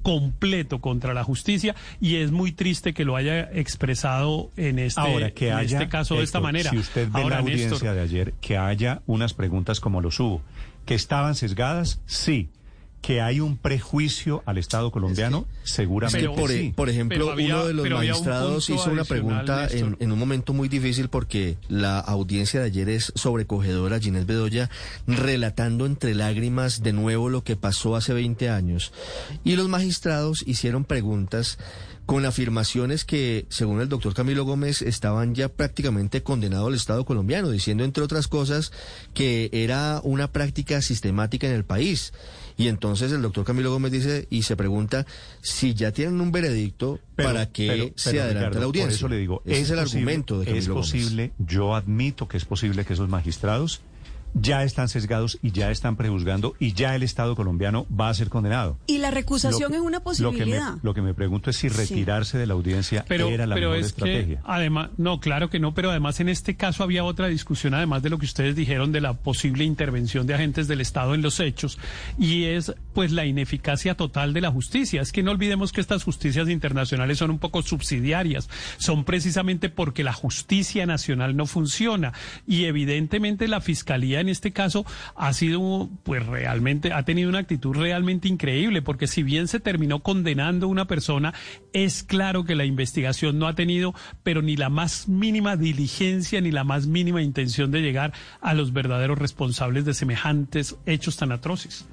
completo 0.05 0.81
contra 0.81 1.15
la 1.15 1.23
justicia 1.23 1.75
y 1.99 2.17
es 2.17 2.29
muy 2.31 2.51
triste 2.51 2.93
que 2.93 3.05
lo 3.05 3.15
haya 3.15 3.49
expresado 3.51 4.51
en 4.55 4.77
este, 4.77 5.01
Ahora, 5.01 5.31
que 5.31 5.47
en 5.47 5.55
haya, 5.55 5.79
este 5.79 5.89
caso 5.89 6.17
de 6.17 6.23
esta 6.23 6.39
manera. 6.39 6.69
Si 6.69 6.77
usted 6.77 7.09
ve 7.11 7.23
Ahora, 7.23 7.37
la 7.37 7.41
audiencia 7.41 7.69
Néstor, 7.71 7.95
de 7.95 8.01
ayer, 8.01 8.33
que 8.39 8.55
haya 8.55 9.01
unas 9.07 9.33
preguntas 9.33 9.79
como 9.79 10.01
los 10.01 10.19
hubo, 10.19 10.43
que 10.85 10.95
estaban 10.95 11.35
sesgadas, 11.35 11.99
sí. 12.05 12.49
Que 13.01 13.21
hay 13.21 13.39
un 13.39 13.57
prejuicio 13.57 14.41
al 14.47 14.57
Estado 14.57 14.89
colombiano, 14.91 15.45
seguramente 15.63 16.27
por, 16.27 16.49
sí. 16.49 16.73
por 16.75 16.89
ejemplo, 16.89 17.35
uno 17.35 17.65
de 17.67 17.73
los 17.73 17.87
magistrados 17.87 18.67
hizo 18.71 18.89
una 18.89 19.03
pregunta 19.03 19.67
en, 19.69 19.95
en 19.99 20.11
un 20.11 20.17
momento 20.17 20.53
muy 20.53 20.69
difícil 20.69 21.07
porque 21.09 21.57
la 21.67 21.99
audiencia 21.99 22.61
de 22.61 22.65
ayer 22.65 22.89
es 22.89 23.13
sobrecogedora. 23.13 23.99
Ginés 23.99 24.25
Bedoya 24.25 24.71
relatando 25.05 25.85
entre 25.85 26.15
lágrimas 26.15 26.81
de 26.81 26.93
nuevo 26.93 27.29
lo 27.29 27.43
que 27.43 27.55
pasó 27.55 27.95
hace 27.95 28.11
20 28.11 28.49
años. 28.49 28.91
Y 29.43 29.55
los 29.55 29.69
magistrados 29.69 30.43
hicieron 30.47 30.83
preguntas 30.83 31.59
con 32.05 32.25
afirmaciones 32.25 33.03
que, 33.03 33.45
según 33.49 33.81
el 33.81 33.89
doctor 33.89 34.13
Camilo 34.13 34.45
Gómez, 34.45 34.81
estaban 34.83 35.33
ya 35.33 35.49
prácticamente 35.49 36.21
condenado 36.21 36.67
al 36.67 36.75
Estado 36.75 37.03
colombiano, 37.05 37.49
diciendo, 37.49 37.83
entre 37.83 38.03
otras 38.03 38.27
cosas, 38.27 38.71
que 39.13 39.49
era 39.51 40.01
una 40.03 40.31
práctica 40.31 40.81
sistemática 40.81 41.47
en 41.47 41.53
el 41.53 41.63
país. 41.65 42.13
Y 42.57 42.67
entonces 42.67 43.11
el 43.11 43.21
doctor 43.21 43.43
Camilo 43.43 43.71
Gómez 43.71 43.91
dice 43.91 44.27
y 44.29 44.43
se 44.43 44.55
pregunta 44.55 45.05
si 45.41 45.73
ya 45.73 45.91
tienen 45.91 46.21
un 46.21 46.31
veredicto 46.31 46.99
Pero- 47.15 47.29
para 47.29 47.51
que 47.51 47.67
pero- 47.67 47.89
se 47.95 48.11
pero, 48.11 48.23
adelante 48.23 48.39
Ricardo, 48.49 48.59
la 48.59 48.65
audiencia. 48.67 48.89
Por 48.91 48.95
eso 48.97 49.07
le 49.09 49.17
digo, 49.17 49.41
Ese 49.45 49.61
es, 49.61 49.69
el 49.71 49.79
posible- 49.79 49.81
argumento 49.99 50.39
de 50.39 50.45
Camilo 50.45 50.59
Es 50.61 50.67
Gómez. 50.69 50.81
posible, 50.91 51.31
yo 51.39 51.75
admito 51.75 52.27
que 52.27 52.37
es 52.37 52.45
posible 52.45 52.85
que 52.85 52.93
esos 52.93 53.09
magistrados 53.09 53.81
ya 54.37 54.63
están 54.63 54.89
sesgados 54.89 55.39
y 55.41 55.51
ya 55.51 55.71
están 55.71 55.95
prejuzgando 55.95 56.55
y 56.59 56.73
ya 56.73 56.93
el 56.95 57.03
Estado 57.03 57.35
colombiano 57.35 57.87
va 57.89 58.09
a 58.09 58.13
ser 58.13 58.29
condenado. 58.29 58.77
Y 58.85 58.97
la 58.99 59.09
recusación 59.09 59.71
que- 59.71 59.77
es 59.77 59.81
una 59.83 59.99
Lo 59.99 60.03
que, 60.03 60.21
me, 60.21 60.31
posibilidad. 60.33 60.73
lo 60.83 60.93
que 60.93 61.01
me 61.01 61.13
pregunto 61.13 61.49
es 61.49 61.55
si 61.57 61.69
Sí. 61.69 61.75
retirarse 61.77 62.37
de 62.37 62.45
la 62.45 62.53
audiencia 62.53 63.05
pero, 63.07 63.29
era 63.29 63.47
la 63.47 63.55
pero 63.55 63.69
mejor 63.69 63.79
es 63.81 63.87
estrategia. 63.87 64.35
que 64.37 64.41
además, 64.45 64.89
no, 64.97 65.19
claro 65.19 65.49
que 65.49 65.59
no, 65.59 65.73
pero 65.73 65.89
además 65.89 66.19
en 66.19 66.29
este 66.29 66.55
caso 66.55 66.83
había 66.83 67.03
otra 67.05 67.27
discusión, 67.27 67.73
además 67.73 68.03
de 68.03 68.09
lo 68.09 68.19
que 68.19 68.25
ustedes 68.25 68.55
dijeron 68.55 68.91
de 68.91 69.01
la 69.01 69.13
posible 69.13 69.63
intervención 69.63 70.27
de 70.27 70.33
agentes 70.33 70.67
del 70.67 70.81
Estado 70.81 71.15
en 71.15 71.21
los 71.21 71.39
hechos, 71.39 71.79
y 72.19 72.43
es 72.43 72.73
pues 72.93 73.11
la 73.11 73.25
ineficacia 73.25 73.95
total 73.95 74.33
de 74.33 74.41
la 74.41 74.51
justicia. 74.51 75.01
Es 75.01 75.11
que 75.11 75.23
no 75.23 75.31
olvidemos 75.31 75.71
que 75.71 75.81
estas 75.81 76.03
justicias 76.03 76.49
internacionales 76.49 77.17
son 77.17 77.31
un 77.31 77.39
poco 77.39 77.61
subsidiarias, 77.61 78.49
son 78.77 79.03
precisamente 79.05 79.69
porque 79.69 80.03
la 80.03 80.13
justicia 80.13 80.85
nacional 80.85 81.35
no 81.37 81.45
funciona, 81.45 82.13
y 82.47 82.65
evidentemente 82.65 83.47
la 83.47 83.61
fiscalía 83.61 84.24
en 84.25 84.29
este 84.29 84.51
caso 84.51 84.85
ha 85.15 85.31
sido 85.33 85.89
pues 86.03 86.25
realmente, 86.25 86.91
ha 86.91 87.03
tenido 87.03 87.29
una 87.29 87.39
actitud 87.39 87.75
realmente 87.75 88.27
increíble, 88.27 88.81
porque 88.81 89.07
si 89.07 89.23
bien 89.23 89.47
se 89.47 89.59
terminó 89.59 90.01
condenando 90.01 90.65
a 90.65 90.69
una 90.69 90.85
persona, 90.85 91.33
es 91.73 92.03
claro 92.03 92.43
que 92.43 92.55
la 92.55 92.65
investigación 92.65 93.39
no 93.39 93.47
ha 93.47 93.55
tenido, 93.55 93.93
pero 94.23 94.41
ni 94.41 94.55
la 94.55 94.69
más 94.69 95.07
mínima 95.07 95.55
diligencia 95.55 96.41
ni 96.41 96.51
la 96.51 96.63
más 96.63 96.87
mínima 96.87 97.21
intención 97.21 97.71
de 97.71 97.81
llegar 97.81 98.13
a 98.41 98.53
los 98.53 98.73
verdaderos 98.73 99.17
responsables 99.17 99.85
de 99.85 99.93
semejantes 99.93 100.75
hechos 100.85 101.17
tan 101.17 101.31
atroces. 101.31 101.85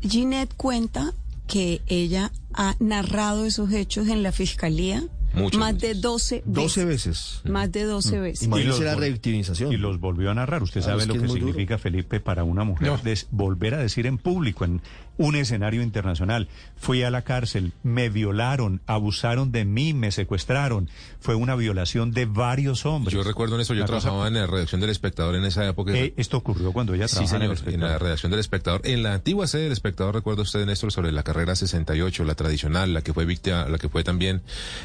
Ginette 0.00 0.54
cuenta 0.54 1.12
que 1.46 1.80
ella 1.86 2.32
ha 2.54 2.76
narrado 2.80 3.44
esos 3.44 3.72
hechos 3.72 4.08
en 4.08 4.22
la 4.22 4.32
fiscalía 4.32 5.02
Muchas 5.32 5.60
más 5.60 5.78
de 5.78 5.94
12 5.94 6.36
veces. 6.36 6.52
12 6.52 6.84
veces. 6.84 7.40
Más 7.44 7.70
de 7.70 7.84
12 7.84 8.18
Mm. 8.18 8.22
veces. 8.22 8.42
Imagínese 8.44 8.84
la 8.84 8.94
vol- 8.96 9.00
revictimización. 9.00 9.72
Y 9.72 9.76
los 9.76 10.00
volvió 10.00 10.30
a 10.30 10.34
narrar. 10.34 10.62
Usted 10.62 10.80
Claro, 10.80 10.92
sabe 10.98 11.02
es 11.02 11.08
lo 11.08 11.14
que 11.14 11.20
que, 11.20 11.26
muy 11.26 11.40
duro. 11.40 11.52
significa, 11.52 11.78
Felipe, 11.78 12.20
para 12.20 12.44
una 12.44 12.64
mujer 12.64 13.00
des- 13.02 13.28
volver 13.30 13.74
a 13.74 13.78
decir 13.78 14.06
en 14.06 14.18
público, 14.18 14.64
en 14.64 14.80
un 15.16 15.36
escenario 15.36 15.82
internacional, 15.82 16.48
fui 16.76 17.02
a 17.02 17.10
la 17.10 17.22
cárcel, 17.22 17.72
me 17.82 18.08
violaron, 18.08 18.80
abusaron 18.86 19.52
de 19.52 19.64
mí, 19.64 19.92
me 19.92 20.10
secuestraron. 20.12 20.88
Fue 21.20 21.34
una 21.34 21.54
violación 21.56 22.10
de 22.12 22.24
varios 22.26 22.86
hombres. 22.86 23.12
Yo 23.14 23.22
recuerdo 23.22 23.54
en 23.56 23.60
eso, 23.62 23.74
yo 23.74 23.82
cosa- 23.86 23.98
trabajaba 24.00 24.28
en 24.28 24.34
la 24.34 24.46
redacción 24.46 24.80
del 24.80 24.90
Espectador 24.90 25.34
en 25.34 25.44
esa 25.44 25.66
época. 25.68 25.92
Eh, 25.94 26.14
esto 26.16 26.38
ocurrió 26.38 26.72
cuando 26.72 26.94
ella 26.94 27.06
Sí, 27.08 27.16
trabajaba 27.16 27.44
en 27.44 27.50
el 27.50 27.56
señor, 27.58 27.74
en 27.74 27.80
la 27.80 27.98
redacción 27.98 28.30
del 28.30 28.40
Espectador. 28.40 28.80
En 28.84 29.02
la 29.02 29.14
antigua 29.14 29.46
sede 29.46 29.64
del 29.64 29.72
Espectador, 29.72 30.14
recuerda 30.14 30.42
usted, 30.42 30.64
Néstor, 30.64 30.90
sobre 30.92 31.12
la 31.12 31.22
carrera 31.22 31.54
68, 31.54 32.24
la 32.24 32.34
tradicional, 32.34 32.94
la 32.94 33.02
que 33.02 33.12
fue 33.12 33.26
víctima, 33.26 33.66
la 33.68 33.78
que 33.78 33.88
fue 33.88 34.02
también 34.04 34.40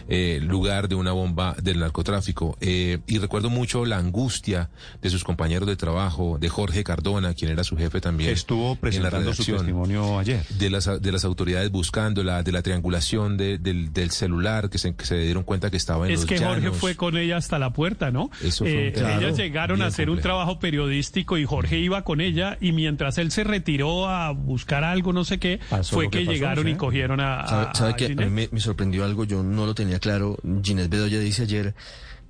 eh, 0.09 0.39
lugar 0.43 0.89
de 0.89 0.95
una 0.95 1.13
bomba 1.13 1.55
del 1.61 1.79
narcotráfico. 1.79 2.57
Eh, 2.59 2.99
y 3.07 3.19
recuerdo 3.19 3.49
mucho 3.49 3.85
la 3.85 3.97
angustia 3.97 4.69
de 5.01 5.09
sus 5.09 5.23
compañeros 5.23 5.67
de 5.67 5.75
trabajo, 5.75 6.37
de 6.39 6.49
Jorge 6.49 6.83
Cardona, 6.83 7.33
quien 7.33 7.51
era 7.51 7.63
su 7.63 7.77
jefe 7.77 8.01
también. 8.01 8.31
Estuvo 8.31 8.71
en 8.71 8.75
la 8.75 8.79
presentando 8.81 9.33
su 9.33 9.43
redacción. 9.43 9.65
Ayer. 10.19 10.45
De 10.57 10.69
las, 10.69 10.89
de 11.01 11.11
las 11.11 11.25
autoridades 11.25 11.71
buscándola, 11.71 12.43
de 12.43 12.51
la 12.51 12.61
triangulación 12.61 13.37
de- 13.37 13.57
del, 13.57 13.91
del 13.93 14.11
celular, 14.11 14.69
que 14.69 14.77
se, 14.77 14.95
que 14.95 15.05
se 15.05 15.17
dieron 15.17 15.43
cuenta 15.43 15.69
que 15.69 15.77
estaba 15.77 16.05
en 16.07 16.13
Es 16.13 16.21
los 16.21 16.25
que 16.27 16.37
Jorge 16.37 16.71
fue 16.71 16.95
con 16.95 17.17
ella 17.17 17.37
hasta 17.37 17.59
la 17.59 17.71
puerta, 17.73 18.11
¿no? 18.11 18.29
Eso 18.43 18.65
fue 18.65 18.87
Eh, 18.89 18.93
ellas 18.95 19.37
llegaron 19.37 19.81
a 19.81 19.87
hacer 19.87 20.09
un 20.09 20.19
trabajo 20.19 20.59
periodístico 20.59 21.37
y 21.37 21.45
Jorge 21.45 21.77
iba 21.79 22.03
con 22.03 22.21
ella 22.21 22.57
y 22.61 22.71
mientras 22.71 23.17
él 23.17 23.31
se 23.31 23.43
retiró 23.43 24.07
a 24.07 24.31
buscar 24.31 24.83
algo, 24.83 25.13
no 25.13 25.23
sé 25.23 25.39
qué, 25.39 25.59
Pasó 25.69 25.95
fue 25.95 26.09
que, 26.09 26.19
que 26.19 26.25
pasó, 26.25 26.33
llegaron 26.33 26.67
y 26.67 26.75
cogieron 26.75 27.19
a, 27.19 27.47
¿Sabe, 27.47 27.67
a- 27.69 27.73
sabe 27.75 27.91
a 27.91 27.95
que 27.95 28.05
a 28.05 28.09
mí 28.09 28.15
me, 28.29 28.49
me 28.51 28.59
sorprendió 28.59 29.03
algo? 29.05 29.23
Yo 29.25 29.43
no 29.43 29.65
lo 29.65 29.75
tenía 29.75 29.99
claro. 29.99 30.37
Ginés 30.63 30.89
Bedoya 30.89 31.19
dice 31.19 31.43
ayer 31.43 31.75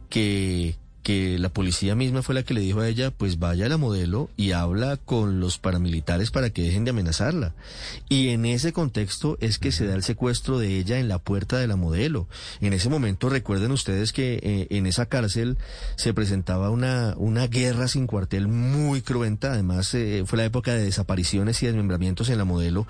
que, 0.10 0.76
que 1.06 1.38
la 1.38 1.50
policía 1.50 1.94
misma 1.94 2.24
fue 2.24 2.34
la 2.34 2.42
que 2.42 2.56
le 2.56 2.62
dijo 2.62 2.80
a 2.80 2.88
ella, 2.90 3.12
pues 3.12 3.38
vaya 3.38 3.68
a 3.68 3.70
la 3.70 3.78
modelo 3.78 4.32
y 4.38 4.54
habla 4.54 4.98
con 4.98 5.40
los 5.40 5.60
paramilitares 5.60 6.32
para 6.32 6.50
que 6.50 6.64
dejen 6.64 6.84
de 6.84 6.90
amenazarla. 6.90 7.54
Y 8.10 8.30
en 8.30 8.48
ese 8.48 8.74
contexto 8.74 9.38
es 9.40 9.60
que 9.60 9.72
se 9.72 9.86
da 9.86 9.94
el 9.94 10.02
secuestro 10.02 10.58
de 10.58 10.80
ella 10.80 10.98
en 10.98 11.08
la 11.08 11.20
puerta 11.20 11.60
de 11.60 11.68
la 11.68 11.76
modelo. 11.76 12.28
En 12.60 12.74
ese 12.74 12.90
momento 12.90 13.30
recuerden 13.30 13.70
ustedes 13.70 14.14
que 14.14 14.40
eh, 14.42 14.68
en 14.72 14.88
esa 14.88 15.06
cárcel 15.06 15.60
se 15.96 16.12
presentaba 16.16 16.72
una, 16.72 17.14
una 17.18 17.46
guerra 17.46 17.88
sin 17.88 18.08
cuartel 18.08 18.48
muy 18.48 19.04
cruenta. 19.04 19.54
Además 19.54 19.94
eh, 19.94 20.24
fue 20.26 20.40
la 20.40 20.46
época 20.46 20.74
de 20.74 20.86
desapariciones 20.86 21.62
y 21.62 21.68
desmembramientos 21.68 22.30
en 22.30 22.40
la 22.40 22.46
modelo, 22.46 22.88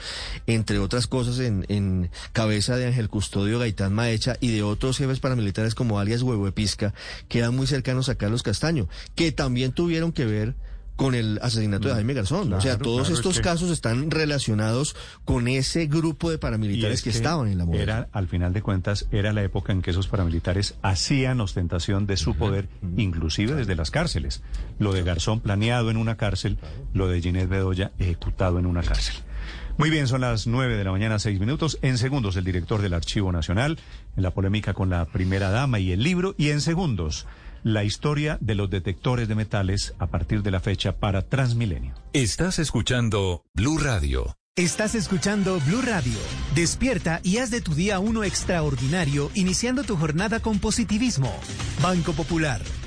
entre 0.48 0.80
otras 0.80 1.08
cosas 1.08 1.40
en, 1.40 1.66
en 1.68 2.10
cabeza 2.32 2.78
de 2.78 2.86
Ángel 2.86 3.10
Custodio 3.10 3.60
Gaitán 3.60 3.94
Maecha 3.94 4.38
y 4.40 4.56
de 4.56 4.64
otros 4.64 5.00
jefes 5.00 5.20
paramilitares 5.20 5.76
como 5.76 6.00
alias 6.00 6.22
Huevo 6.22 6.50
Pisca, 6.54 6.94
que 7.28 7.40
eran 7.40 7.54
muy 7.54 7.68
cercanos 7.68 8.05
a 8.10 8.16
Carlos 8.16 8.44
Castaño, 8.44 8.88
que 9.16 9.32
también 9.32 9.72
tuvieron 9.72 10.12
que 10.12 10.26
ver 10.26 10.56
con 10.96 11.14
el 11.14 11.40
asesinato 11.42 11.90
de 11.90 11.94
Jaime 11.96 12.14
Garzón. 12.14 12.54
o 12.54 12.62
sea, 12.62 12.78
todos 12.78 13.08
claro, 13.08 13.16
estos 13.16 13.34
es 13.36 13.38
que- 13.40 13.44
casos 13.44 13.70
están 13.70 14.10
relacionados 14.12 14.96
con 15.26 15.50
ese 15.50 15.88
grupo 15.88 16.32
de 16.32 16.38
paramilitares 16.38 17.00
es 17.00 17.04
que, 17.04 17.10
estaban 17.10 17.50
en 17.50 17.58
la 17.58 17.66
modelo. 17.66 17.84
Era, 17.84 18.08
al 18.14 18.30
final 18.30 18.54
de 18.54 18.62
cuentas, 18.62 19.06
era 19.12 19.34
la 19.34 19.44
época 19.44 19.74
en 19.74 19.82
que 19.82 19.92
esos 19.92 20.08
paramilitares 20.08 20.76
hacían 20.84 21.42
ostentación 21.42 22.08
de 22.08 22.16
su 22.16 22.36
poder, 22.36 22.70
inclusive 22.96 23.56
desde 23.56 23.76
las 23.76 23.92
cárceles. 23.92 24.42
Lo 24.80 24.94
de 24.94 25.04
Garzón 25.04 25.42
planeado 25.42 25.92
en 25.92 25.98
una 25.98 26.16
cárcel, 26.16 26.60
lo 26.94 27.10
de 27.10 27.22
Ginés 27.22 27.50
Bedoya 27.50 27.92
ejecutado 28.00 28.58
en 28.60 28.66
una 28.66 28.82
cárcel. 28.82 29.16
Muy 29.78 29.90
bien, 29.90 30.08
son 30.08 30.22
las 30.22 30.48
nueve 30.48 30.78
de 30.78 30.86
la 30.86 30.92
mañana, 30.92 31.20
seis 31.20 31.38
minutos. 31.42 31.78
En 31.82 31.98
segundos, 31.98 32.38
el 32.38 32.46
director 32.46 32.82
del 32.82 32.94
Archivo 32.94 33.34
Nacional, 33.34 33.78
en 34.16 34.24
la 34.24 34.32
polémica 34.32 34.74
con 34.74 34.90
la 34.90 35.04
primera 35.04 35.50
dama 35.50 35.80
y 35.80 35.92
el 35.92 36.02
libro. 36.02 36.34
Y 36.38 36.52
en 36.52 36.62
segundos, 36.62 37.26
la 37.66 37.84
historia 37.84 38.38
de 38.42 38.54
los 38.54 38.70
detectores 38.70 39.28
de 39.28 39.34
metales 39.34 39.96
a 39.98 40.06
partir 40.06 40.44
de 40.44 40.52
la 40.52 40.60
fecha 40.60 40.98
para 40.98 41.24
Transmilenio. 41.24 41.96
Estás 42.14 42.60
escuchando 42.60 43.44
Blue 43.56 43.80
Radio. 43.80 44.38
Estás 44.56 44.94
escuchando 44.94 45.60
Blue 45.66 45.82
Radio. 45.82 46.20
Despierta 46.54 47.22
y 47.24 47.40
haz 47.40 47.50
de 47.50 47.62
tu 47.62 47.74
día 47.74 47.98
uno 47.98 48.24
extraordinario 48.24 49.32
iniciando 49.34 49.84
tu 49.84 49.98
jornada 49.98 50.42
con 50.42 50.60
positivismo. 50.60 51.34
Banco 51.82 52.14
Popular. 52.14 52.62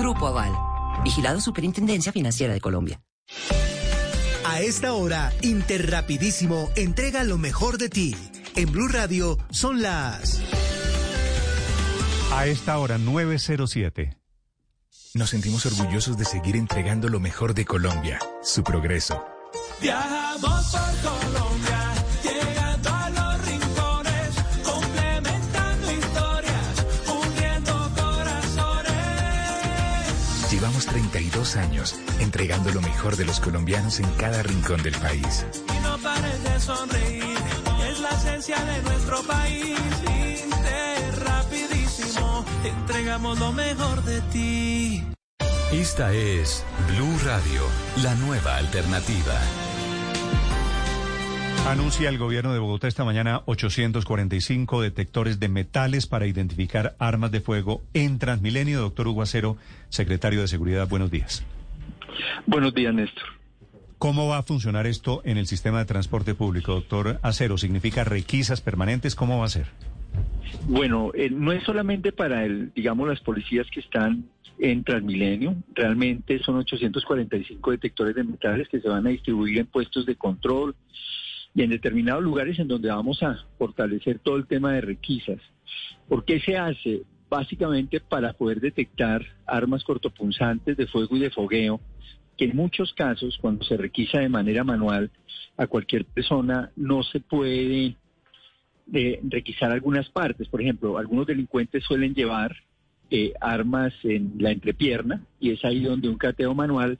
Grupo 0.00 0.26
Aval. 0.26 0.50
Vigilado 1.04 1.40
Superintendencia 1.42 2.10
Financiera 2.10 2.54
de 2.54 2.60
Colombia. 2.60 3.02
A 4.46 4.60
esta 4.62 4.94
hora, 4.94 5.30
Interrapidísimo 5.42 6.70
entrega 6.74 7.22
lo 7.22 7.36
mejor 7.36 7.76
de 7.76 7.90
ti. 7.90 8.16
En 8.56 8.72
Blue 8.72 8.88
Radio 8.88 9.38
son 9.50 9.82
las... 9.82 10.40
A 12.32 12.46
esta 12.46 12.78
hora, 12.78 12.96
907. 12.96 14.16
Nos 15.14 15.30
sentimos 15.30 15.66
orgullosos 15.66 16.16
de 16.16 16.24
seguir 16.24 16.56
entregando 16.56 17.08
lo 17.08 17.20
mejor 17.20 17.52
de 17.52 17.66
Colombia, 17.66 18.20
su 18.42 18.64
progreso. 18.64 19.22
Viajamos 19.82 20.72
por 20.72 21.12
Colombia, 21.12 21.89
32 30.90 31.56
años 31.56 31.94
entregando 32.18 32.72
lo 32.72 32.80
mejor 32.80 33.16
de 33.16 33.24
los 33.24 33.38
colombianos 33.38 34.00
en 34.00 34.10
cada 34.14 34.42
rincón 34.42 34.82
del 34.82 34.96
país. 34.96 35.46
Y 35.68 35.82
no 35.84 35.96
pares 35.98 36.42
de 36.42 36.60
sonreír, 36.60 37.36
es 37.88 38.00
la 38.00 38.10
esencia 38.10 38.58
de 38.64 38.82
nuestro 38.82 39.22
país. 39.22 39.78
Interrapidísimo, 40.44 42.44
entregamos 42.64 43.38
lo 43.38 43.52
mejor 43.52 44.02
de 44.02 44.20
ti. 44.32 45.04
Esta 45.72 46.12
es 46.12 46.64
Blue 46.88 47.18
Radio, 47.24 47.62
la 48.02 48.16
nueva 48.16 48.56
alternativa. 48.56 49.40
Anuncia 51.66 52.08
el 52.08 52.18
gobierno 52.18 52.52
de 52.52 52.58
Bogotá 52.58 52.88
esta 52.88 53.04
mañana 53.04 53.42
845 53.46 54.80
detectores 54.80 55.38
de 55.38 55.48
metales 55.48 56.06
para 56.06 56.26
identificar 56.26 56.96
armas 56.98 57.30
de 57.30 57.40
fuego 57.40 57.82
en 57.94 58.18
Transmilenio. 58.18 58.80
Doctor 58.80 59.06
Hugo 59.06 59.22
Acero, 59.22 59.56
secretario 59.88 60.40
de 60.40 60.48
Seguridad, 60.48 60.88
buenos 60.88 61.10
días. 61.10 61.44
Buenos 62.46 62.74
días, 62.74 62.92
Néstor. 62.92 63.24
¿Cómo 63.98 64.26
va 64.26 64.38
a 64.38 64.42
funcionar 64.42 64.86
esto 64.86 65.20
en 65.24 65.36
el 65.36 65.46
sistema 65.46 65.78
de 65.78 65.84
transporte 65.84 66.34
público, 66.34 66.72
doctor 66.72 67.20
Acero? 67.22 67.58
¿Significa 67.58 68.02
requisas 68.02 68.62
permanentes? 68.62 69.14
¿Cómo 69.14 69.38
va 69.38 69.44
a 69.44 69.50
ser? 69.50 69.66
Bueno, 70.66 71.12
eh, 71.14 71.30
no 71.30 71.52
es 71.52 71.62
solamente 71.62 72.10
para, 72.10 72.44
el, 72.44 72.72
digamos, 72.74 73.06
las 73.06 73.20
policías 73.20 73.66
que 73.72 73.80
están 73.80 74.24
en 74.58 74.82
Transmilenio. 74.82 75.54
Realmente 75.74 76.38
son 76.40 76.56
845 76.56 77.70
detectores 77.70 78.14
de 78.14 78.24
metales 78.24 78.68
que 78.68 78.80
se 78.80 78.88
van 78.88 79.06
a 79.06 79.10
distribuir 79.10 79.58
en 79.58 79.66
puestos 79.66 80.06
de 80.06 80.16
control 80.16 80.74
y 81.54 81.62
en 81.62 81.70
determinados 81.70 82.22
lugares 82.22 82.58
en 82.58 82.68
donde 82.68 82.88
vamos 82.88 83.22
a 83.22 83.44
fortalecer 83.58 84.18
todo 84.20 84.36
el 84.36 84.46
tema 84.46 84.72
de 84.72 84.80
requisas. 84.80 85.40
¿Por 86.08 86.24
qué 86.24 86.40
se 86.40 86.56
hace? 86.56 87.02
Básicamente 87.28 88.00
para 88.00 88.32
poder 88.32 88.60
detectar 88.60 89.24
armas 89.46 89.84
cortopunzantes 89.84 90.76
de 90.76 90.86
fuego 90.86 91.16
y 91.16 91.20
de 91.20 91.30
fogueo, 91.30 91.80
que 92.36 92.46
en 92.46 92.56
muchos 92.56 92.92
casos, 92.94 93.38
cuando 93.40 93.64
se 93.64 93.76
requisa 93.76 94.18
de 94.18 94.28
manera 94.28 94.64
manual 94.64 95.10
a 95.56 95.66
cualquier 95.66 96.06
persona, 96.06 96.70
no 96.76 97.02
se 97.02 97.20
puede 97.20 97.96
eh, 98.92 99.20
requisar 99.22 99.70
algunas 99.70 100.08
partes. 100.08 100.48
Por 100.48 100.62
ejemplo, 100.62 100.98
algunos 100.98 101.26
delincuentes 101.26 101.84
suelen 101.84 102.14
llevar 102.14 102.56
eh, 103.10 103.32
armas 103.40 103.92
en 104.04 104.34
la 104.38 104.52
entrepierna 104.52 105.22
y 105.38 105.50
es 105.50 105.64
ahí 105.64 105.80
donde 105.80 106.08
un 106.08 106.16
cateo 106.16 106.54
manual 106.54 106.98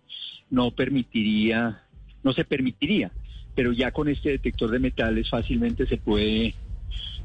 no 0.51 0.73
permitiría, 0.73 1.83
no 2.23 2.33
se 2.33 2.45
permitiría, 2.45 3.11
pero 3.55 3.73
ya 3.73 3.91
con 3.91 4.09
este 4.09 4.31
detector 4.31 4.71
de 4.71 4.79
metales 4.79 5.29
fácilmente 5.31 5.87
se 5.87 5.97
puede 5.97 6.55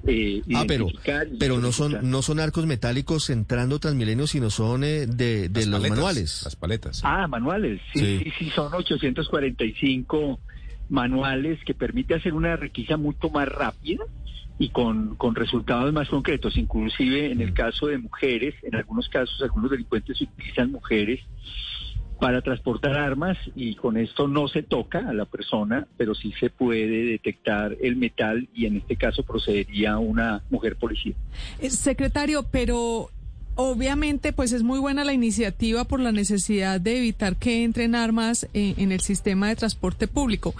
eh, 0.07 0.41
Ah, 0.53 0.65
pero, 0.67 0.85
identificar 0.85 1.27
y 1.31 1.37
pero 1.37 1.59
no 1.59 1.71
son 1.71 1.97
no 2.11 2.21
son 2.21 2.39
arcos 2.39 2.65
metálicos 2.67 3.29
entrando 3.31 3.79
Transmilenio, 3.79 4.27
sino 4.27 4.49
son 4.51 4.83
eh, 4.83 5.07
de, 5.07 5.49
de 5.49 5.65
los 5.65 5.79
paletas, 5.79 5.89
manuales. 5.97 6.41
Las 6.43 6.55
paletas. 6.55 7.01
Ah, 7.03 7.27
manuales. 7.27 7.81
Sí, 7.93 7.99
Sí. 7.99 8.19
sí, 8.25 8.33
sí, 8.37 8.49
son 8.51 8.71
845 8.73 10.39
manuales 10.89 11.59
que 11.65 11.73
permite 11.73 12.13
hacer 12.13 12.33
una 12.33 12.55
requisa 12.55 12.97
mucho 12.97 13.29
más 13.29 13.47
rápida 13.47 14.03
y 14.59 14.69
con, 14.69 15.15
con 15.15 15.33
resultados 15.35 15.91
más 15.93 16.07
concretos. 16.09 16.55
Inclusive 16.57 17.31
en 17.31 17.41
el 17.41 17.53
caso 17.53 17.87
de 17.87 17.97
mujeres, 17.97 18.53
en 18.63 18.75
algunos 18.75 19.09
casos 19.09 19.41
algunos 19.41 19.71
delincuentes 19.71 20.21
utilizan 20.21 20.71
mujeres 20.71 21.19
para 22.19 22.41
transportar 22.41 22.97
armas 22.97 23.37
y 23.55 23.75
con 23.75 23.97
esto 23.97 24.27
no 24.27 24.47
se 24.47 24.63
toca 24.63 24.99
a 24.99 25.13
la 25.13 25.25
persona, 25.25 25.87
pero 25.97 26.15
sí 26.15 26.33
se 26.39 26.49
puede 26.49 27.03
detectar 27.03 27.75
el 27.81 27.95
metal 27.97 28.47
y 28.53 28.65
en 28.65 28.77
este 28.77 28.95
caso 28.95 29.23
procedería 29.23 29.97
una 29.97 30.41
mujer 30.49 30.75
policía. 30.77 31.13
Eh, 31.59 31.69
Secretario, 31.69 32.43
pero 32.51 33.09
obviamente 33.55 34.33
pues 34.33 34.51
es 34.51 34.63
muy 34.63 34.79
buena 34.79 35.03
la 35.03 35.13
iniciativa 35.13 35.85
por 35.85 35.99
la 35.99 36.11
necesidad 36.11 36.79
de 36.79 36.97
evitar 36.97 37.37
que 37.37 37.63
entren 37.63 37.95
armas 37.95 38.47
en, 38.53 38.75
en 38.77 38.91
el 38.91 38.99
sistema 39.01 39.47
de 39.47 39.55
transporte 39.55 40.07
público, 40.07 40.53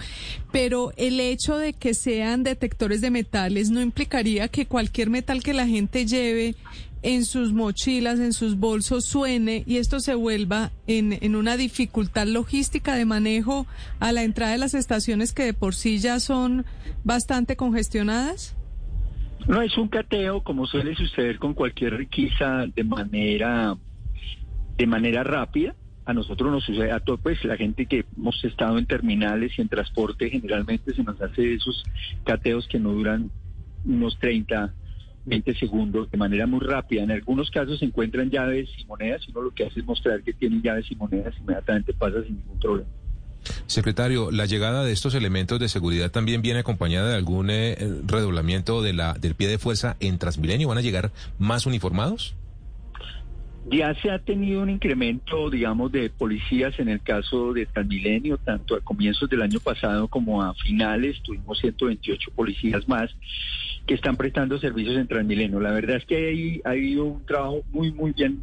pero 0.52 0.92
el 0.96 1.20
hecho 1.20 1.56
de 1.56 1.72
que 1.72 1.94
sean 1.94 2.42
detectores 2.42 3.00
de 3.00 3.10
metales 3.10 3.70
no 3.70 3.80
implicaría 3.80 4.48
que 4.48 4.66
cualquier 4.66 5.10
metal 5.10 5.42
que 5.42 5.52
la 5.52 5.66
gente 5.66 6.06
lleve 6.06 6.54
en 7.06 7.24
sus 7.24 7.52
mochilas, 7.52 8.18
en 8.18 8.32
sus 8.32 8.58
bolsos, 8.58 9.04
suene 9.04 9.62
y 9.64 9.76
esto 9.76 10.00
se 10.00 10.16
vuelva 10.16 10.72
en, 10.88 11.16
en 11.20 11.36
una 11.36 11.56
dificultad 11.56 12.26
logística 12.26 12.96
de 12.96 13.04
manejo 13.04 13.68
a 14.00 14.10
la 14.10 14.24
entrada 14.24 14.50
de 14.50 14.58
las 14.58 14.74
estaciones 14.74 15.32
que 15.32 15.44
de 15.44 15.54
por 15.54 15.76
sí 15.76 15.98
ya 15.98 16.18
son 16.18 16.66
bastante 17.04 17.54
congestionadas? 17.54 18.56
No 19.46 19.62
es 19.62 19.78
un 19.78 19.86
cateo 19.86 20.42
como 20.42 20.66
suele 20.66 20.96
suceder 20.96 21.38
con 21.38 21.54
cualquier 21.54 21.96
requisa 21.96 22.66
de 22.74 22.82
manera 22.82 23.76
de 24.76 24.86
manera 24.88 25.22
rápida. 25.22 25.76
A 26.06 26.12
nosotros 26.12 26.50
nos 26.50 26.64
sucede 26.64 26.90
a 26.90 26.98
todo, 26.98 27.18
pues 27.18 27.44
la 27.44 27.56
gente 27.56 27.86
que 27.86 28.04
hemos 28.16 28.44
estado 28.44 28.78
en 28.78 28.86
terminales 28.86 29.52
y 29.56 29.62
en 29.62 29.68
transporte 29.68 30.28
generalmente 30.28 30.92
se 30.92 31.04
nos 31.04 31.20
hace 31.22 31.54
esos 31.54 31.84
cateos 32.24 32.66
que 32.66 32.80
no 32.80 32.90
duran 32.90 33.30
unos 33.84 34.18
30, 34.18 34.74
20 35.26 35.54
segundos 35.56 36.10
de 36.10 36.16
manera 36.16 36.46
muy 36.46 36.60
rápida. 36.60 37.02
En 37.02 37.10
algunos 37.10 37.50
casos 37.50 37.78
se 37.78 37.84
encuentran 37.84 38.30
llaves 38.30 38.68
y 38.78 38.84
monedas 38.86 39.22
y 39.26 39.32
uno 39.32 39.42
lo 39.42 39.50
que 39.54 39.66
hace 39.66 39.80
es 39.80 39.86
mostrar 39.86 40.22
que 40.22 40.32
tienen 40.32 40.62
llaves 40.62 40.90
y 40.90 40.96
monedas 40.96 41.34
inmediatamente 41.38 41.92
pasa 41.92 42.22
sin 42.22 42.36
ningún 42.36 42.58
problema. 42.58 42.88
Secretario, 43.66 44.30
la 44.30 44.46
llegada 44.46 44.84
de 44.84 44.92
estos 44.92 45.14
elementos 45.14 45.58
de 45.60 45.68
seguridad 45.68 46.10
también 46.10 46.42
viene 46.42 46.60
acompañada 46.60 47.10
de 47.10 47.16
algún 47.16 47.50
eh, 47.50 47.76
redoblamiento 48.04 48.82
de 48.82 48.92
la, 48.92 49.14
del 49.14 49.34
pie 49.34 49.48
de 49.48 49.58
fuerza 49.58 49.96
en 50.00 50.18
Transmilenio. 50.18 50.68
¿Van 50.68 50.78
a 50.78 50.82
llegar 50.82 51.12
más 51.38 51.66
uniformados? 51.66 52.34
Ya 53.70 53.92
se 54.00 54.10
ha 54.10 54.20
tenido 54.20 54.62
un 54.62 54.70
incremento, 54.70 55.50
digamos, 55.50 55.90
de 55.90 56.08
policías 56.08 56.78
en 56.78 56.88
el 56.88 57.02
caso 57.02 57.52
de 57.52 57.66
Transmilenio, 57.66 58.38
tanto 58.38 58.76
a 58.76 58.80
comienzos 58.80 59.28
del 59.28 59.42
año 59.42 59.58
pasado 59.58 60.06
como 60.06 60.40
a 60.40 60.54
finales, 60.54 61.20
tuvimos 61.22 61.58
128 61.58 62.30
policías 62.30 62.86
más 62.88 63.10
que 63.86 63.94
están 63.94 64.16
prestando 64.16 64.58
servicios 64.58 64.96
en 64.96 65.06
Transmilenio. 65.06 65.60
La 65.60 65.70
verdad 65.70 65.96
es 65.96 66.04
que 66.04 66.16
hay, 66.16 66.60
ha 66.64 66.70
habido 66.70 67.04
un 67.04 67.24
trabajo 67.24 67.62
muy, 67.70 67.92
muy 67.92 68.12
bien 68.12 68.42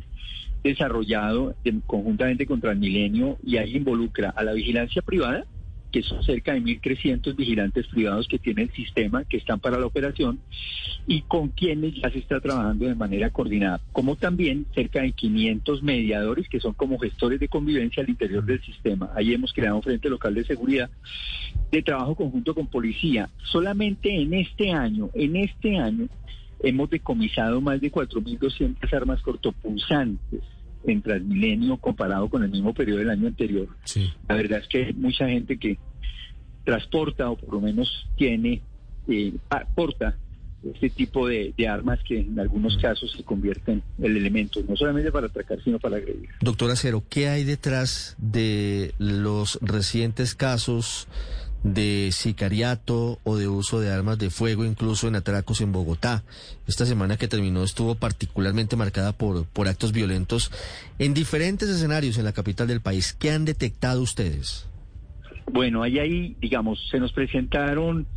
desarrollado 0.64 1.56
en- 1.66 1.82
conjuntamente 1.82 2.46
con 2.46 2.62
Transmilenio 2.62 3.38
y 3.44 3.58
ahí 3.58 3.76
involucra 3.76 4.30
a 4.30 4.44
la 4.44 4.54
vigilancia 4.54 5.02
privada, 5.02 5.46
que 5.94 6.02
son 6.02 6.24
cerca 6.24 6.54
de 6.54 6.62
1.300 6.62 7.36
vigilantes 7.36 7.86
privados 7.88 8.28
que 8.28 8.40
tiene 8.40 8.64
el 8.64 8.72
sistema, 8.72 9.24
que 9.26 9.38
están 9.38 9.60
para 9.60 9.80
la 9.80 9.86
operación, 9.86 10.40
y 11.06 11.22
con 11.22 11.50
quienes 11.50 11.94
ya 11.94 12.10
se 12.10 12.18
está 12.18 12.42
trabajando 12.42 12.88
de 12.88 12.96
manera 12.96 13.30
coordinada, 13.30 13.80
como 13.92 14.16
también 14.16 14.66
cerca 14.74 15.04
de 15.04 15.12
500 15.12 15.84
mediadores 15.84 16.50
que 16.50 16.60
son 16.60 16.74
como 16.74 16.98
gestores 16.98 17.40
de 17.40 17.48
convivencia 17.48 18.02
al 18.02 18.10
interior 18.10 18.44
del 18.44 18.60
sistema. 18.64 19.12
Ahí 19.16 19.34
hemos 19.34 19.54
creado 19.54 19.76
un 19.76 19.84
frente 19.84 20.10
local 20.10 20.34
de 20.34 20.44
seguridad 20.44 20.90
de 21.72 21.84
trabajo 21.84 22.16
conjunto 22.16 22.56
con 22.56 22.66
policía. 22.66 23.30
Solamente 23.44 24.20
en 24.20 24.34
este 24.34 24.72
año, 24.72 25.12
en 25.14 25.36
este 25.36 25.78
año, 25.78 26.08
hemos 26.64 26.90
decomisado 26.90 27.62
más 27.62 27.80
de 27.80 27.92
4.200 27.92 28.92
armas 28.94 29.22
cortopunzantes 29.22 30.42
en 30.86 31.02
Transmilenio 31.02 31.78
comparado 31.78 32.30
con 32.30 32.44
el 32.44 32.50
mismo 32.50 32.74
periodo 32.74 33.00
del 33.00 33.10
año 33.10 33.28
anterior. 33.28 33.68
La 34.28 34.36
verdad 34.36 34.60
es 34.60 34.68
que 34.68 34.86
hay 34.86 34.94
mucha 34.94 35.28
gente 35.28 35.58
que 35.58 35.78
transporta 36.64 37.30
o 37.30 37.36
por 37.36 37.56
lo 37.56 37.62
menos 37.62 38.08
tiene, 38.18 38.62
eh, 39.08 39.34
aporta 39.50 40.18
este 40.64 40.90
tipo 40.90 41.28
de, 41.28 41.53
de, 41.58 41.68
armas 41.68 42.00
que 42.08 42.22
en 42.22 42.40
algunos 42.40 42.78
casos 42.78 43.12
se 43.12 43.24
convierten 43.24 43.84
en 44.00 44.06
elementos, 44.16 44.64
no 44.68 44.78
solamente 44.78 45.12
para 45.12 45.28
atracar, 45.28 45.62
sino 45.62 45.78
para 45.78 45.98
agredir. 45.98 46.30
Doctor 46.40 46.72
Acero, 46.72 47.03
¿qué 47.10 47.28
hay 47.28 47.44
detrás 47.44 48.16
de 48.18 48.94
los 48.98 49.60
recientes 49.62 50.36
casos 50.36 51.10
de 51.64 52.09
sicariato 52.11 53.19
o 53.24 53.38
de 53.38 53.48
uso 53.48 53.80
de 53.80 53.92
armas 53.92 54.17
de 54.17 54.30
fuego, 54.30 54.66
incluso 54.66 55.08
en 55.08 55.16
atracos 55.16 55.61
en 55.61 55.72
Bogotá? 55.72 56.24
Esta 56.67 56.85
semana 56.85 57.17
que 57.17 57.27
terminó 57.27 57.64
estuvo 57.64 57.95
particularmente 57.95 58.75
marcada 58.75 59.14
por, 59.14 59.45
por 59.45 59.67
actos 59.67 59.92
violentos 59.92 60.51
en 61.00 61.14
diferentes 61.14 61.69
escenarios 61.69 62.17
en 62.17 62.25
la 62.25 62.33
capital 62.33 62.67
del 62.67 62.82
país. 62.82 63.14
¿Qué 63.14 63.32
han 63.32 63.45
detectado 63.45 64.01
ustedes? 64.01 64.67
Bueno, 65.51 65.83
ahí, 65.83 66.00
ahí 66.00 66.35
digamos, 66.40 66.80
se 66.90 67.00
nos 67.00 67.11
presentaron 67.11 68.08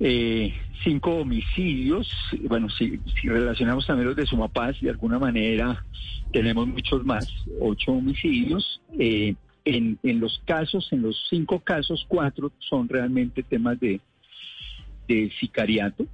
eh, 0.00 0.52
cinco 0.82 1.16
homicidios. 1.16 2.08
Bueno, 2.48 2.68
si, 2.70 2.98
si, 3.20 3.28
relacionamos 3.28 3.86
también 3.86 4.08
los 4.08 4.16
de 4.16 4.26
Sumapaz, 4.26 4.80
de 4.80 4.90
alguna 4.90 5.18
manera 5.18 5.84
tenemos 6.32 6.66
muchos 6.66 7.04
más, 7.04 7.28
ocho 7.60 7.92
homicidios. 7.92 8.80
Eh, 8.98 9.34
en, 9.64 9.98
en 10.02 10.20
los 10.20 10.40
casos, 10.44 10.88
en 10.92 11.02
los 11.02 11.16
cinco 11.28 11.60
casos, 11.60 12.04
cuatro 12.08 12.52
son 12.58 12.88
realmente 12.88 13.42
temas 13.42 13.78
de, 13.80 14.00
de 15.08 15.30
sicariato, 15.38 16.06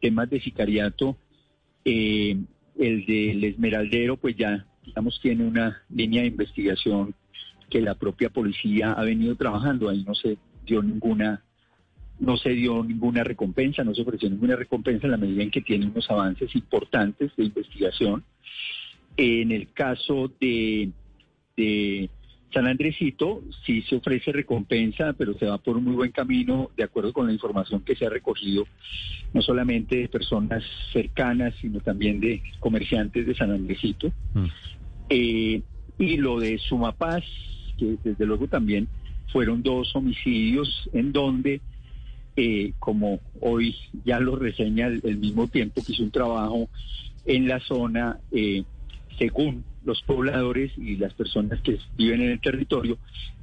temas 0.00 0.30
de 0.30 0.40
sicariato. 0.40 1.16
Eh, 1.84 2.36
el 2.78 3.04
del 3.06 3.44
Esmeraldero, 3.44 4.16
pues 4.16 4.36
ya, 4.36 4.66
digamos, 4.84 5.20
tiene 5.20 5.44
una 5.44 5.82
línea 5.90 6.22
de 6.22 6.28
investigación 6.28 7.14
que 7.68 7.80
la 7.80 7.94
propia 7.94 8.30
policía 8.30 8.92
ha 8.92 9.04
venido 9.04 9.36
trabajando. 9.36 9.88
Ahí 9.88 10.04
no 10.06 10.14
se 10.14 10.38
dio 10.64 10.82
ninguna 10.82 11.42
no 12.18 12.36
se 12.36 12.50
dio 12.50 12.84
ninguna 12.84 13.24
recompensa, 13.24 13.82
no 13.82 13.94
se 13.94 14.02
ofreció 14.02 14.28
ninguna 14.28 14.54
recompensa 14.54 15.06
en 15.06 15.12
la 15.12 15.16
medida 15.16 15.42
en 15.42 15.50
que 15.50 15.62
tiene 15.62 15.86
unos 15.86 16.10
avances 16.10 16.54
importantes 16.54 17.34
de 17.34 17.44
investigación. 17.44 18.22
En 19.16 19.50
el 19.50 19.72
caso 19.72 20.30
de, 20.38 20.90
de 21.56 22.10
San 22.52 22.66
Andresito, 22.66 23.42
sí 23.64 23.82
se 23.82 23.96
ofrece 23.96 24.32
recompensa, 24.32 25.12
pero 25.12 25.34
se 25.34 25.46
va 25.46 25.58
por 25.58 25.76
un 25.76 25.84
muy 25.84 25.94
buen 25.94 26.10
camino, 26.10 26.70
de 26.76 26.84
acuerdo 26.84 27.12
con 27.12 27.26
la 27.26 27.32
información 27.32 27.82
que 27.82 27.94
se 27.94 28.06
ha 28.06 28.10
recogido, 28.10 28.66
no 29.32 29.40
solamente 29.40 29.96
de 29.96 30.08
personas 30.08 30.64
cercanas, 30.92 31.54
sino 31.60 31.80
también 31.80 32.18
de 32.20 32.42
comerciantes 32.58 33.26
de 33.26 33.34
San 33.34 33.52
Andresito. 33.52 34.12
Mm. 34.34 34.46
Eh, 35.10 35.62
y 35.98 36.16
lo 36.16 36.40
de 36.40 36.58
Sumapaz, 36.58 37.24
que 37.78 37.96
desde 38.02 38.26
luego 38.26 38.48
también 38.48 38.88
fueron 39.32 39.62
dos 39.62 39.94
homicidios 39.94 40.88
en 40.92 41.12
donde 41.12 41.60
eh, 42.36 42.72
como 42.78 43.20
hoy 43.40 43.76
ya 44.04 44.18
lo 44.18 44.36
reseña 44.36 44.86
el, 44.86 45.18
mismo 45.18 45.46
tiempo 45.48 45.82
que 45.84 45.92
hizo 45.92 46.02
un 46.02 46.10
trabajo 46.10 46.68
en 47.26 47.46
la 47.46 47.60
zona, 47.60 48.18
eh, 48.32 48.64
según 49.18 49.64
los 49.84 50.02
pobladores 50.02 50.72
y 50.76 50.96
las 50.96 51.14
personas 51.14 51.60
que 51.62 51.78
viven 51.96 52.22
en 52.22 52.30
el 52.30 52.40
territorio, 52.40 52.98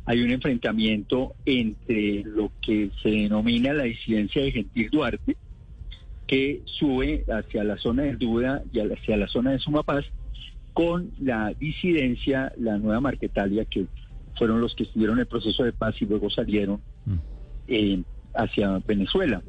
hay 0.06 0.22
un 0.22 0.32
enfrentamiento 0.32 1.34
entre 1.46 2.24
lo 2.24 2.52
que 2.62 2.92
se 3.02 3.10
denomina 3.10 3.74
la 3.74 3.84
disidencia 3.84 4.42
de 4.42 4.52
Gentil 4.52 4.90
Duarte, 4.90 5.36
que 6.28 6.62
sube 6.66 7.26
hacia 7.30 7.64
la 7.64 7.78
zona 7.78 8.04
de 8.04 8.16
Duda 8.16 8.64
y 8.72 8.80
hacia 8.80 9.18
la 9.18 9.28
zona 9.28 9.52
de 9.52 9.60
Sumapaz, 9.60 10.06
con 10.74 11.12
la 11.20 11.54
disidencia, 11.60 12.54
la 12.58 12.78
nueva 12.78 13.02
Marquetalia, 13.02 13.66
que 13.66 13.88
fueron 14.38 14.62
los 14.62 14.76
que 14.76 14.84
estuvieron 14.84 15.18
en 15.18 15.22
el 15.22 15.28
proceso 15.28 15.64
de 15.64 15.74
paz 15.74 15.96
y 16.02 16.06
luego 16.06 16.30
salieron. 16.30 16.82
Mm 17.06 17.18
hacia 18.38 18.80
Venezuela. 18.88 19.42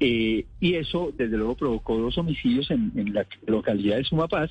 Eh, 0.00 0.46
y 0.60 0.74
eso, 0.74 1.12
desde 1.16 1.36
luego, 1.36 1.56
provocó 1.56 1.98
dos 1.98 2.16
homicidios 2.18 2.70
en, 2.70 2.92
la 3.12 3.26
localidad 3.46 3.96
de 3.96 4.04
Sumapaz 4.04 4.50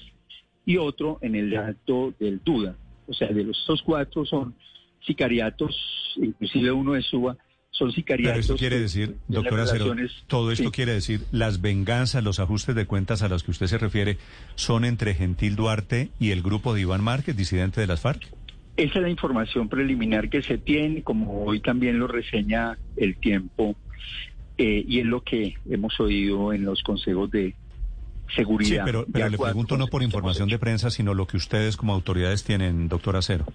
y 0.66 0.77
otro 0.77 1.19
en 1.22 1.35
el 1.35 1.56
acto 1.58 2.14
del 2.19 2.42
Duda. 2.43 2.75
O 3.08 3.14
sea, 3.14 3.27
de 3.27 3.43
los 3.43 3.59
estos 3.59 3.82
cuatro 3.82 4.25
son 4.25 4.56
sicariatos, 5.06 5.75
inclusive 6.16 6.72
uno 6.72 6.93
de 6.93 7.01
Suba, 7.01 7.38
son 7.72 7.92
sicariatos. 7.92 8.33
Pero 8.33 8.42
esto 8.42 8.56
quiere 8.56 8.80
decir, 8.80 9.16
doctora 9.27 9.66
Cero, 9.67 9.95
todo 10.27 10.51
esto 10.51 10.72
quiere 10.72 10.93
decir, 10.93 11.22
las 11.32 11.61
venganzas, 11.61 12.24
los 12.24 12.40
ajustes 12.40 12.75
de 12.75 12.85
cuentas 12.85 13.24
a 13.24 13.30
los 13.30 13.43
que 13.43 13.51
usted 13.51 13.67
se 13.67 13.77
refiere, 13.77 14.17
son 14.56 14.85
entre 14.85 15.16
Gentil 15.16 15.56
Duarte 15.56 16.09
y 16.19 16.32
el 16.32 16.42
grupo 16.42 16.74
de 16.74 16.82
Iván 16.82 17.03
Márquez, 17.03 17.35
disidente 17.35 17.82
de 17.82 17.88
las 17.88 18.01
FARC. 18.01 18.27
Esa 18.77 19.00
es 19.00 19.01
la 19.01 19.09
información 19.09 19.69
preliminar 19.69 20.30
que 20.30 20.42
se 20.42 20.58
tiene, 20.58 21.03
como 21.03 21.43
hoy 21.43 21.59
también 21.59 22.00
lo 22.00 22.08
reseña 22.08 22.77
el 22.95 23.17
tiempo, 23.17 23.75
eh, 24.58 24.83
y 24.88 25.00
es 25.00 25.06
lo 25.06 25.24
que 25.24 25.56
hemos 25.69 26.00
oído 26.00 26.53
en 26.53 26.64
los 26.64 26.82
consejos 26.83 27.30
de 27.32 27.56
seguridad. 28.36 28.86
Sí, 28.86 28.92
pero, 29.14 29.30
le 29.30 29.38
pregunto 29.38 29.78
no 29.78 29.88
por 29.88 30.03
información 30.03 30.50
de 30.50 30.60
prensa, 30.60 30.90
sino 30.90 31.14
lo 31.14 31.28
que 31.28 31.38
ustedes 31.38 31.78
como 31.78 31.94
autoridades 31.94 32.44
tienen, 32.44 32.88
doctor 32.88 33.16
Acero. 33.16 33.45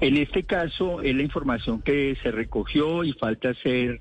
En 0.00 0.16
este 0.16 0.44
caso 0.44 1.02
es 1.02 1.14
la 1.14 1.22
información 1.22 1.80
que 1.82 2.16
se 2.22 2.30
recogió 2.30 3.04
y 3.04 3.12
falta 3.12 3.50
hacer 3.50 4.00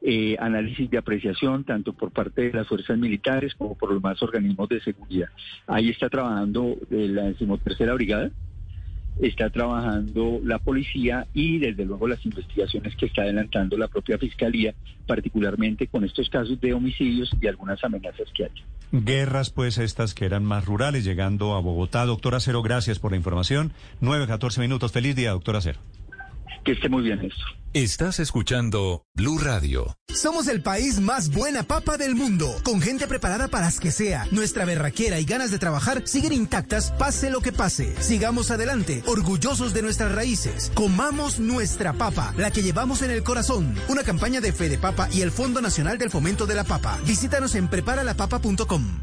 eh, 0.00 0.36
análisis 0.38 0.90
de 0.90 0.98
apreciación 0.98 1.64
tanto 1.64 1.92
por 1.92 2.10
parte 2.10 2.42
de 2.42 2.52
las 2.52 2.66
fuerzas 2.66 2.98
militares 2.98 3.54
como 3.54 3.76
por 3.76 3.90
los 3.90 4.02
demás 4.02 4.22
organismos 4.22 4.68
de 4.68 4.80
seguridad. 4.80 5.28
Ahí 5.66 5.90
está 5.90 6.08
trabajando 6.08 6.76
la 6.90 7.24
decimotercera 7.24 7.94
brigada 7.94 8.30
está 9.20 9.50
trabajando 9.50 10.40
la 10.42 10.58
policía 10.58 11.26
y 11.34 11.58
desde 11.58 11.84
luego 11.84 12.08
las 12.08 12.24
investigaciones 12.24 12.96
que 12.96 13.06
está 13.06 13.22
adelantando 13.22 13.76
la 13.76 13.88
propia 13.88 14.18
fiscalía, 14.18 14.74
particularmente 15.06 15.86
con 15.86 16.04
estos 16.04 16.28
casos 16.28 16.60
de 16.60 16.72
homicidios 16.72 17.30
y 17.40 17.46
algunas 17.46 17.82
amenazas 17.84 18.28
que 18.34 18.44
hay. 18.44 18.50
Guerras, 18.92 19.50
pues 19.50 19.78
estas 19.78 20.14
que 20.14 20.24
eran 20.26 20.44
más 20.44 20.64
rurales, 20.64 21.04
llegando 21.04 21.54
a 21.54 21.60
Bogotá. 21.60 22.04
Doctor 22.04 22.34
Acero, 22.34 22.62
gracias 22.62 22.98
por 22.98 23.12
la 23.12 23.16
información. 23.16 23.72
9, 24.00 24.26
14 24.26 24.60
minutos. 24.60 24.92
Feliz 24.92 25.16
día, 25.16 25.30
doctor 25.30 25.56
Acero. 25.56 25.80
Que 26.64 26.72
esté 26.72 26.88
muy 26.88 27.02
bien 27.02 27.20
esto. 27.20 27.44
Estás 27.74 28.20
escuchando 28.20 29.06
Blue 29.14 29.38
Radio. 29.38 29.96
Somos 30.14 30.46
el 30.48 30.62
país 30.62 31.00
más 31.00 31.30
buena 31.30 31.62
papa 31.62 31.96
del 31.96 32.14
mundo, 32.14 32.54
con 32.64 32.82
gente 32.82 33.06
preparada 33.06 33.48
para 33.48 33.64
las 33.64 33.80
que 33.80 33.90
sea. 33.90 34.26
Nuestra 34.30 34.66
berraquera 34.66 35.18
y 35.20 35.24
ganas 35.24 35.50
de 35.50 35.58
trabajar 35.58 36.02
siguen 36.04 36.34
intactas, 36.34 36.92
pase 36.92 37.30
lo 37.30 37.40
que 37.40 37.50
pase. 37.50 37.94
Sigamos 38.02 38.50
adelante, 38.50 39.02
orgullosos 39.06 39.72
de 39.72 39.80
nuestras 39.80 40.14
raíces. 40.14 40.70
Comamos 40.74 41.40
nuestra 41.40 41.94
papa, 41.94 42.34
la 42.36 42.50
que 42.50 42.62
llevamos 42.62 43.00
en 43.00 43.10
el 43.10 43.22
corazón. 43.22 43.74
Una 43.88 44.02
campaña 44.02 44.42
de 44.42 44.52
Fede 44.52 44.76
Papa 44.76 45.08
y 45.10 45.22
el 45.22 45.30
Fondo 45.30 45.62
Nacional 45.62 45.96
del 45.96 46.10
Fomento 46.10 46.44
de 46.44 46.56
la 46.56 46.64
Papa. 46.64 46.98
Visítanos 47.06 47.54
en 47.54 47.68
preparalapapa.com. 47.68 49.00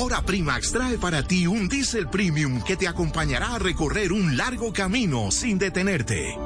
Ahora 0.00 0.22
Primax 0.22 0.72
trae 0.72 0.96
para 0.96 1.22
ti 1.22 1.46
un 1.46 1.68
diésel 1.68 2.08
premium 2.08 2.62
que 2.62 2.74
te 2.74 2.88
acompañará 2.88 3.56
a 3.56 3.58
recorrer 3.58 4.12
un 4.12 4.34
largo 4.34 4.72
camino 4.72 5.30
sin 5.30 5.58
detenerte. 5.58 6.38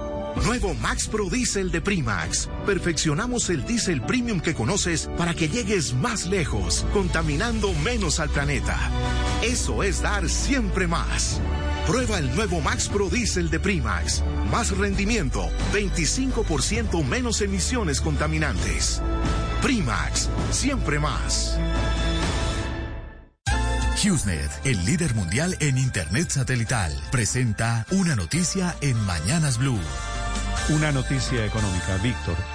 Nuevo 0.44 0.74
Max 0.74 1.06
Pro 1.06 1.30
Diesel 1.30 1.70
de 1.70 1.80
Primax. 1.80 2.48
Perfeccionamos 2.66 3.50
el 3.50 3.64
diésel 3.64 4.02
premium 4.02 4.40
que 4.40 4.54
conoces 4.54 5.08
para 5.16 5.34
que 5.34 5.48
llegues 5.48 5.94
más 5.94 6.26
lejos, 6.26 6.84
contaminando 6.92 7.72
menos 7.74 8.18
al 8.18 8.28
planeta. 8.28 8.76
Eso 9.40 9.84
es 9.84 10.02
dar 10.02 10.28
siempre 10.28 10.88
más. 10.88 11.40
Prueba 11.86 12.18
el 12.18 12.34
nuevo 12.34 12.60
Max 12.60 12.88
Pro 12.88 13.08
Diesel 13.08 13.50
de 13.50 13.60
Primax. 13.60 14.24
Más 14.50 14.76
rendimiento, 14.76 15.48
25% 15.72 17.04
menos 17.04 17.40
emisiones 17.40 18.00
contaminantes. 18.00 19.00
Primax, 19.62 20.28
siempre 20.50 20.98
más. 20.98 21.56
HughesNet, 24.04 24.50
el 24.66 24.84
líder 24.84 25.14
mundial 25.14 25.56
en 25.60 25.78
Internet 25.78 26.28
satelital, 26.28 26.92
presenta 27.10 27.86
una 27.90 28.14
noticia 28.14 28.76
en 28.82 29.00
Mañanas 29.06 29.56
Blue. 29.56 29.80
Una 30.68 30.92
noticia 30.92 31.46
económica, 31.46 31.96
Víctor. 32.02 32.53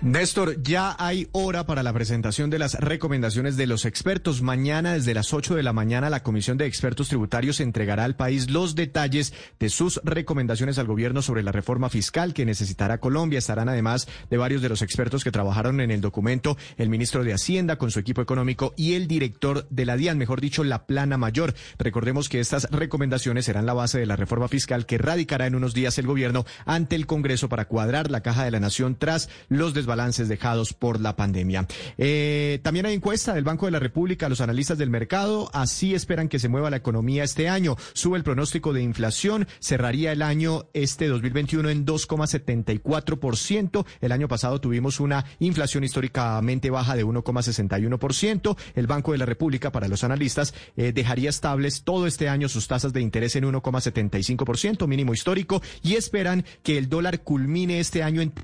Néstor, 0.00 0.62
ya 0.62 0.94
hay 0.96 1.26
hora 1.32 1.66
para 1.66 1.82
la 1.82 1.92
presentación 1.92 2.50
de 2.50 2.60
las 2.60 2.74
recomendaciones 2.74 3.56
de 3.56 3.66
los 3.66 3.84
expertos. 3.84 4.42
Mañana, 4.42 4.92
desde 4.92 5.12
las 5.12 5.34
8 5.34 5.56
de 5.56 5.64
la 5.64 5.72
mañana, 5.72 6.08
la 6.08 6.22
Comisión 6.22 6.56
de 6.56 6.66
Expertos 6.66 7.08
Tributarios 7.08 7.58
entregará 7.58 8.04
al 8.04 8.14
país 8.14 8.48
los 8.48 8.76
detalles 8.76 9.34
de 9.58 9.68
sus 9.68 10.00
recomendaciones 10.04 10.78
al 10.78 10.86
gobierno 10.86 11.20
sobre 11.20 11.42
la 11.42 11.50
reforma 11.50 11.88
fiscal 11.88 12.32
que 12.32 12.44
necesitará 12.44 12.98
Colombia. 12.98 13.40
Estarán 13.40 13.68
además 13.68 14.06
de 14.30 14.36
varios 14.36 14.62
de 14.62 14.68
los 14.68 14.82
expertos 14.82 15.24
que 15.24 15.32
trabajaron 15.32 15.80
en 15.80 15.90
el 15.90 16.00
documento, 16.00 16.56
el 16.76 16.90
ministro 16.90 17.24
de 17.24 17.32
Hacienda 17.32 17.74
con 17.74 17.90
su 17.90 17.98
equipo 17.98 18.22
económico 18.22 18.74
y 18.76 18.94
el 18.94 19.08
director 19.08 19.66
de 19.68 19.84
la 19.84 19.96
DIAN, 19.96 20.16
mejor 20.16 20.40
dicho, 20.40 20.62
la 20.62 20.86
plana 20.86 21.18
mayor. 21.18 21.54
Recordemos 21.76 22.28
que 22.28 22.38
estas 22.38 22.70
recomendaciones 22.70 23.46
serán 23.46 23.66
la 23.66 23.74
base 23.74 23.98
de 23.98 24.06
la 24.06 24.14
reforma 24.14 24.46
fiscal 24.46 24.86
que 24.86 24.96
radicará 24.96 25.48
en 25.48 25.56
unos 25.56 25.74
días 25.74 25.98
el 25.98 26.06
gobierno 26.06 26.46
ante 26.66 26.94
el 26.94 27.06
Congreso 27.06 27.48
para 27.48 27.64
cuadrar 27.64 28.12
la 28.12 28.20
caja 28.20 28.44
de 28.44 28.52
la 28.52 28.60
nación 28.60 28.94
tras 28.96 29.28
los 29.48 29.74
desbalances 29.88 30.28
dejados 30.28 30.74
por 30.74 31.00
la 31.00 31.16
pandemia. 31.16 31.66
Eh, 31.96 32.60
también 32.62 32.84
hay 32.84 32.92
encuesta 32.92 33.32
del 33.32 33.44
Banco 33.44 33.64
de 33.64 33.72
la 33.72 33.78
República, 33.78 34.28
los 34.28 34.42
analistas 34.42 34.76
del 34.76 34.90
mercado 34.90 35.48
así 35.54 35.94
esperan 35.94 36.28
que 36.28 36.38
se 36.38 36.50
mueva 36.50 36.68
la 36.68 36.76
economía 36.76 37.24
este 37.24 37.48
año. 37.48 37.76
Sube 37.94 38.18
el 38.18 38.24
pronóstico 38.24 38.74
de 38.74 38.82
inflación, 38.82 39.48
cerraría 39.60 40.12
el 40.12 40.20
año 40.20 40.66
este 40.74 41.08
2021 41.08 41.70
en 41.70 41.86
2,74%. 41.86 43.86
El 44.02 44.12
año 44.12 44.28
pasado 44.28 44.60
tuvimos 44.60 45.00
una 45.00 45.24
inflación 45.38 45.84
históricamente 45.84 46.68
baja 46.68 46.94
de 46.94 47.06
1,61%. 47.06 48.58
El 48.74 48.86
Banco 48.86 49.12
de 49.12 49.18
la 49.18 49.26
República, 49.26 49.72
para 49.72 49.88
los 49.88 50.04
analistas, 50.04 50.52
eh, 50.76 50.92
dejaría 50.92 51.30
estables 51.30 51.82
todo 51.82 52.06
este 52.06 52.28
año 52.28 52.50
sus 52.50 52.68
tasas 52.68 52.92
de 52.92 53.00
interés 53.00 53.36
en 53.36 53.44
1,75%, 53.44 54.86
mínimo 54.86 55.14
histórico, 55.14 55.62
y 55.82 55.94
esperan 55.94 56.44
que 56.62 56.76
el 56.76 56.90
dólar 56.90 57.22
culmine 57.22 57.80
este 57.80 58.02
año 58.02 58.20
en 58.20 58.34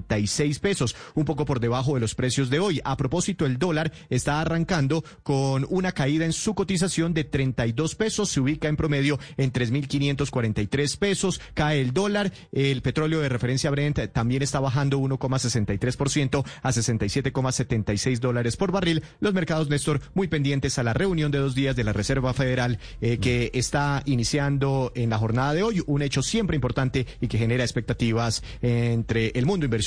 476 0.00 0.58
pesos, 0.58 0.96
un 1.14 1.24
poco 1.24 1.44
por 1.44 1.60
debajo 1.60 1.94
de 1.94 2.00
los 2.00 2.14
precios 2.14 2.50
de 2.50 2.58
hoy. 2.58 2.80
A 2.84 2.96
propósito, 2.96 3.46
el 3.46 3.58
dólar 3.58 3.92
está 4.08 4.40
arrancando 4.40 5.04
con 5.22 5.66
una 5.68 5.92
caída 5.92 6.24
en 6.24 6.32
su 6.32 6.54
cotización 6.54 7.14
de 7.14 7.24
32 7.24 7.94
pesos, 7.94 8.30
se 8.30 8.40
ubica 8.40 8.68
en 8.68 8.76
promedio 8.76 9.18
en 9.36 9.52
3.543 9.52 10.98
pesos, 10.98 11.40
cae 11.54 11.80
el 11.80 11.92
dólar, 11.92 12.32
el 12.52 12.82
petróleo 12.82 13.20
de 13.20 13.28
referencia 13.28 13.70
Brent 13.70 14.12
también 14.12 14.42
está 14.42 14.60
bajando 14.60 14.98
1,63% 14.98 16.44
a 16.62 16.70
67,76 16.70 18.18
dólares 18.18 18.56
por 18.56 18.72
barril. 18.72 19.02
Los 19.20 19.34
mercados, 19.34 19.68
Néstor, 19.68 20.00
muy 20.14 20.28
pendientes 20.28 20.78
a 20.78 20.82
la 20.82 20.94
reunión 20.94 21.30
de 21.30 21.38
dos 21.38 21.54
días 21.54 21.76
de 21.76 21.84
la 21.84 21.92
Reserva 21.92 22.32
Federal 22.32 22.78
eh, 23.00 23.18
que 23.18 23.50
está 23.54 24.02
iniciando 24.06 24.92
en 24.94 25.10
la 25.10 25.18
jornada 25.18 25.54
de 25.54 25.62
hoy, 25.62 25.82
un 25.86 26.02
hecho 26.02 26.22
siempre 26.22 26.56
importante 26.56 27.06
y 27.20 27.28
que 27.28 27.38
genera 27.38 27.64
expectativas 27.64 28.42
entre 28.60 29.32
el 29.34 29.46
mundo 29.46 29.66
inversionista, 29.66 29.81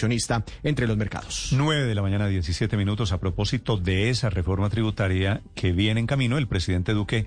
entre 0.64 0.88
los 0.88 0.98
mercados. 0.98 1.50
9 1.52 1.86
de 1.86 1.96
la 1.96 2.02
mañana, 2.02 2.28
17 2.28 2.78
minutos 2.78 3.12
a 3.12 3.20
propósito 3.20 3.78
de 3.78 4.10
esa 4.10 4.30
reforma 4.30 4.70
tributaria 4.70 5.42
que 5.54 5.72
viene 5.72 6.00
en 6.00 6.08
camino, 6.08 6.38
el 6.38 6.48
presidente 6.48 6.94
Duque 6.94 7.26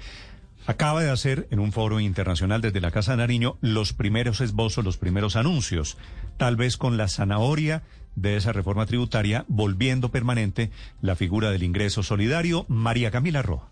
acaba 0.67 1.03
de 1.03 1.11
hacer 1.11 1.49
en 1.51 1.61
un 1.61 1.73
foro 1.73 1.99
internacional 1.99 2.61
desde 2.61 2.81
la 2.81 2.91
Casa 2.91 3.13
de 3.13 3.19
Nariño 3.19 3.57
los 3.63 3.93
primeros 3.93 4.41
esbozos, 4.41 4.85
los 4.85 4.99
primeros 4.99 5.35
anuncios, 5.37 5.97
tal 6.37 6.57
vez 6.57 6.77
con 6.77 6.97
la 6.97 7.09
zanahoria 7.09 7.83
de 8.17 8.37
esa 8.37 8.53
reforma 8.53 8.85
tributaria, 8.85 9.45
volviendo 9.49 10.11
permanente 10.11 10.71
la 11.01 11.17
figura 11.17 11.51
del 11.51 11.63
ingreso 11.63 12.03
solidario. 12.03 12.67
María 12.69 13.11
Camila 13.11 13.43
Roa. 13.43 13.71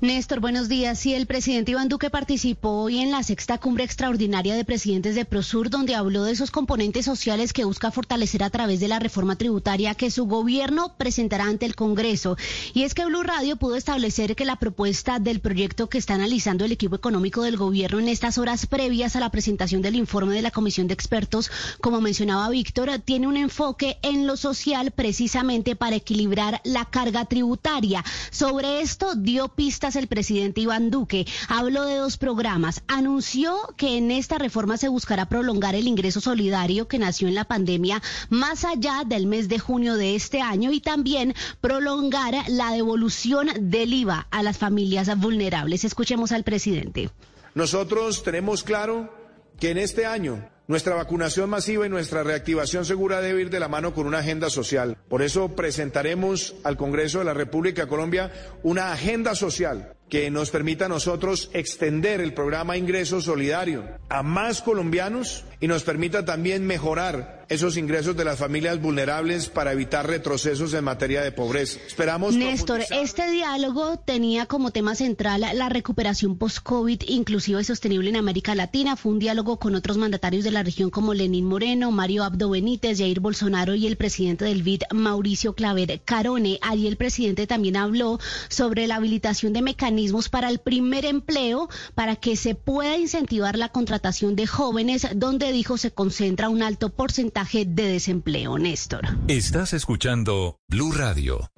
Néstor, 0.00 0.40
buenos 0.40 0.68
días. 0.68 0.98
Sí, 0.98 1.14
el 1.14 1.26
presidente 1.26 1.72
Iván 1.72 1.88
Duque 1.88 2.10
participó 2.10 2.82
hoy 2.82 2.98
en 2.98 3.10
la 3.10 3.22
sexta 3.22 3.58
cumbre 3.58 3.84
extraordinaria 3.84 4.54
de 4.54 4.64
presidentes 4.64 5.14
de 5.14 5.24
Prosur, 5.24 5.70
donde 5.70 5.94
habló 5.94 6.24
de 6.24 6.32
esos 6.32 6.50
componentes 6.50 7.04
sociales 7.04 7.52
que 7.52 7.64
busca 7.64 7.90
fortalecer 7.90 8.42
a 8.42 8.50
través 8.50 8.80
de 8.80 8.88
la 8.88 8.98
reforma 8.98 9.36
tributaria 9.36 9.94
que 9.94 10.10
su 10.10 10.26
gobierno 10.26 10.94
presentará 10.96 11.44
ante 11.44 11.66
el 11.66 11.74
Congreso. 11.74 12.36
Y 12.74 12.82
es 12.82 12.94
que 12.94 13.06
Blue 13.06 13.22
Radio 13.22 13.56
pudo 13.56 13.76
establecer 13.76 14.36
que 14.36 14.44
la 14.44 14.56
propuesta 14.56 15.18
del 15.18 15.40
proyecto 15.40 15.88
que 15.88 15.98
está 15.98 16.14
analizando 16.14 16.64
el 16.64 16.72
equipo 16.72 16.96
económico 16.96 17.42
del 17.42 17.56
gobierno 17.56 17.98
en 17.98 18.08
estas 18.08 18.38
horas 18.38 18.66
previas 18.66 19.16
a 19.16 19.20
la 19.20 19.30
presentación 19.30 19.82
del 19.82 19.96
informe 19.96 20.34
de 20.34 20.42
la 20.42 20.50
Comisión 20.50 20.86
de 20.88 20.94
Expertos, 20.94 21.50
como 21.80 22.00
mencionaba 22.00 22.48
Víctor, 22.50 22.90
tiene 23.04 23.26
un 23.26 23.36
enfoque 23.36 23.98
en 24.02 24.26
lo 24.26 24.36
social 24.36 24.90
precisamente 24.90 25.76
para 25.76 25.96
equilibrar 25.96 26.60
la 26.64 26.84
carga 26.84 27.24
tributaria. 27.24 28.04
Sobre 28.30 28.80
esto 28.80 29.14
dio 29.14 29.48
pistas 29.56 29.96
el 29.96 30.06
presidente 30.06 30.60
Iván 30.60 30.90
Duque. 30.90 31.26
Habló 31.48 31.84
de 31.84 31.96
dos 31.96 32.18
programas. 32.18 32.82
Anunció 32.86 33.56
que 33.76 33.96
en 33.98 34.10
esta 34.10 34.38
reforma 34.38 34.76
se 34.76 34.88
buscará 34.88 35.28
prolongar 35.28 35.74
el 35.74 35.88
ingreso 35.88 36.20
solidario 36.20 36.86
que 36.86 36.98
nació 36.98 37.26
en 37.26 37.34
la 37.34 37.44
pandemia 37.44 38.02
más 38.28 38.64
allá 38.64 39.02
del 39.04 39.26
mes 39.26 39.48
de 39.48 39.58
junio 39.58 39.96
de 39.96 40.14
este 40.14 40.40
año 40.40 40.70
y 40.70 40.80
también 40.80 41.34
prolongar 41.60 42.34
la 42.48 42.70
devolución 42.72 43.48
del 43.58 43.92
IVA 43.92 44.28
a 44.30 44.42
las 44.42 44.58
familias 44.58 45.16
vulnerables. 45.18 45.84
Escuchemos 45.84 46.32
al 46.32 46.44
presidente. 46.44 47.10
Nosotros 47.54 48.22
tenemos 48.22 48.62
claro 48.62 49.10
que 49.58 49.70
en 49.70 49.78
este 49.78 50.04
año 50.04 50.46
nuestra 50.68 50.94
vacunación 50.94 51.50
masiva 51.50 51.86
y 51.86 51.88
nuestra 51.88 52.22
reactivación 52.22 52.84
segura 52.84 53.20
debe 53.20 53.42
ir 53.42 53.50
de 53.50 53.60
la 53.60 53.68
mano 53.68 53.94
con 53.94 54.06
una 54.06 54.18
agenda 54.18 54.50
social. 54.50 54.96
Por 55.08 55.22
eso 55.22 55.54
presentaremos 55.54 56.54
al 56.64 56.76
Congreso 56.76 57.20
de 57.20 57.24
la 57.26 57.34
República 57.34 57.82
de 57.82 57.88
Colombia 57.88 58.32
una 58.62 58.92
agenda 58.92 59.34
social 59.34 59.92
que 60.08 60.30
nos 60.30 60.50
permita 60.50 60.86
a 60.86 60.88
nosotros 60.88 61.50
extender 61.52 62.20
el 62.20 62.32
programa 62.32 62.76
Ingreso 62.76 63.20
Solidario 63.20 63.84
a 64.08 64.22
más 64.22 64.62
colombianos 64.62 65.44
y 65.60 65.66
nos 65.66 65.82
permita 65.82 66.24
también 66.24 66.66
mejorar 66.66 67.35
esos 67.48 67.76
ingresos 67.76 68.16
de 68.16 68.24
las 68.24 68.38
familias 68.38 68.80
vulnerables 68.80 69.48
para 69.48 69.72
evitar 69.72 70.06
retrocesos 70.06 70.74
en 70.74 70.84
materia 70.84 71.22
de 71.22 71.30
pobreza. 71.30 71.78
Esperamos. 71.86 72.34
Néstor, 72.34 72.82
este 72.90 73.30
diálogo 73.30 73.98
tenía 73.98 74.46
como 74.46 74.72
tema 74.72 74.94
central 74.94 75.44
la 75.54 75.68
recuperación 75.68 76.36
post-COVID 76.38 77.02
inclusiva 77.06 77.60
y 77.60 77.64
sostenible 77.64 78.10
en 78.10 78.16
América 78.16 78.54
Latina. 78.54 78.96
Fue 78.96 79.12
un 79.12 79.18
diálogo 79.18 79.58
con 79.58 79.74
otros 79.74 79.96
mandatarios 79.96 80.44
de 80.44 80.50
la 80.50 80.62
región 80.62 80.90
como 80.90 81.14
Lenín 81.14 81.44
Moreno, 81.44 81.90
Mario 81.92 82.24
Abdo 82.24 82.50
Benítez, 82.50 82.98
Jair 82.98 83.20
Bolsonaro 83.20 83.74
y 83.74 83.86
el 83.86 83.96
presidente 83.96 84.44
del 84.44 84.62
BID, 84.62 84.82
Mauricio 84.92 85.54
Claver 85.54 86.00
Carone. 86.04 86.58
Allí 86.62 86.88
el 86.88 86.96
presidente 86.96 87.46
también 87.46 87.76
habló 87.76 88.18
sobre 88.48 88.86
la 88.86 88.96
habilitación 88.96 89.52
de 89.52 89.62
mecanismos 89.62 90.28
para 90.28 90.48
el 90.48 90.58
primer 90.58 91.04
empleo 91.04 91.68
para 91.94 92.16
que 92.16 92.36
se 92.36 92.54
pueda 92.54 92.96
incentivar 92.96 93.56
la 93.56 93.68
contratación 93.68 94.34
de 94.34 94.46
jóvenes, 94.46 95.06
donde 95.14 95.52
dijo 95.52 95.78
se 95.78 95.92
concentra 95.92 96.48
un 96.48 96.62
alto 96.62 96.88
porcentaje 96.88 97.35
de 97.44 97.86
desempleo. 97.86 98.58
Néstor. 98.58 99.02
Estás 99.28 99.74
escuchando 99.74 100.58
Blue 100.68 100.92
Radio. 100.92 101.50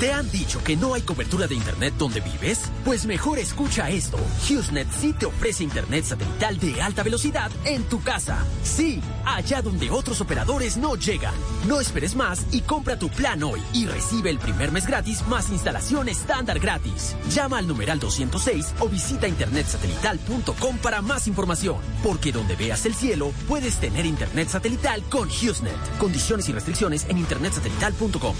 ¿Te 0.00 0.14
han 0.14 0.30
dicho 0.30 0.64
que 0.64 0.78
no 0.78 0.94
hay 0.94 1.02
cobertura 1.02 1.46
de 1.46 1.54
Internet 1.54 1.92
donde 1.98 2.22
vives? 2.22 2.70
Pues 2.86 3.04
mejor 3.04 3.38
escucha 3.38 3.90
esto. 3.90 4.16
HughesNet 4.48 4.88
sí 4.98 5.12
te 5.12 5.26
ofrece 5.26 5.62
Internet 5.62 6.06
satelital 6.06 6.58
de 6.58 6.80
alta 6.80 7.02
velocidad 7.02 7.50
en 7.66 7.82
tu 7.82 8.02
casa. 8.02 8.38
Sí, 8.62 9.02
allá 9.26 9.60
donde 9.60 9.90
otros 9.90 10.22
operadores 10.22 10.78
no 10.78 10.96
llegan. 10.96 11.34
No 11.68 11.82
esperes 11.82 12.16
más 12.16 12.46
y 12.50 12.62
compra 12.62 12.98
tu 12.98 13.10
plan 13.10 13.42
hoy 13.42 13.60
y 13.74 13.84
recibe 13.84 14.30
el 14.30 14.38
primer 14.38 14.72
mes 14.72 14.86
gratis 14.86 15.20
más 15.28 15.50
instalación 15.50 16.08
estándar 16.08 16.60
gratis. 16.60 17.14
Llama 17.28 17.58
al 17.58 17.68
numeral 17.68 18.00
206 18.00 18.76
o 18.80 18.88
visita 18.88 19.28
internetsatelital.com 19.28 20.78
para 20.78 21.02
más 21.02 21.28
información. 21.28 21.76
Porque 22.02 22.32
donde 22.32 22.56
veas 22.56 22.86
el 22.86 22.94
cielo, 22.94 23.32
puedes 23.46 23.76
tener 23.76 24.06
Internet 24.06 24.48
satelital 24.48 25.02
con 25.10 25.28
HughesNet. 25.28 25.98
Condiciones 25.98 26.48
y 26.48 26.52
restricciones 26.52 27.04
en 27.10 27.18
internetsatelital.com. 27.18 28.34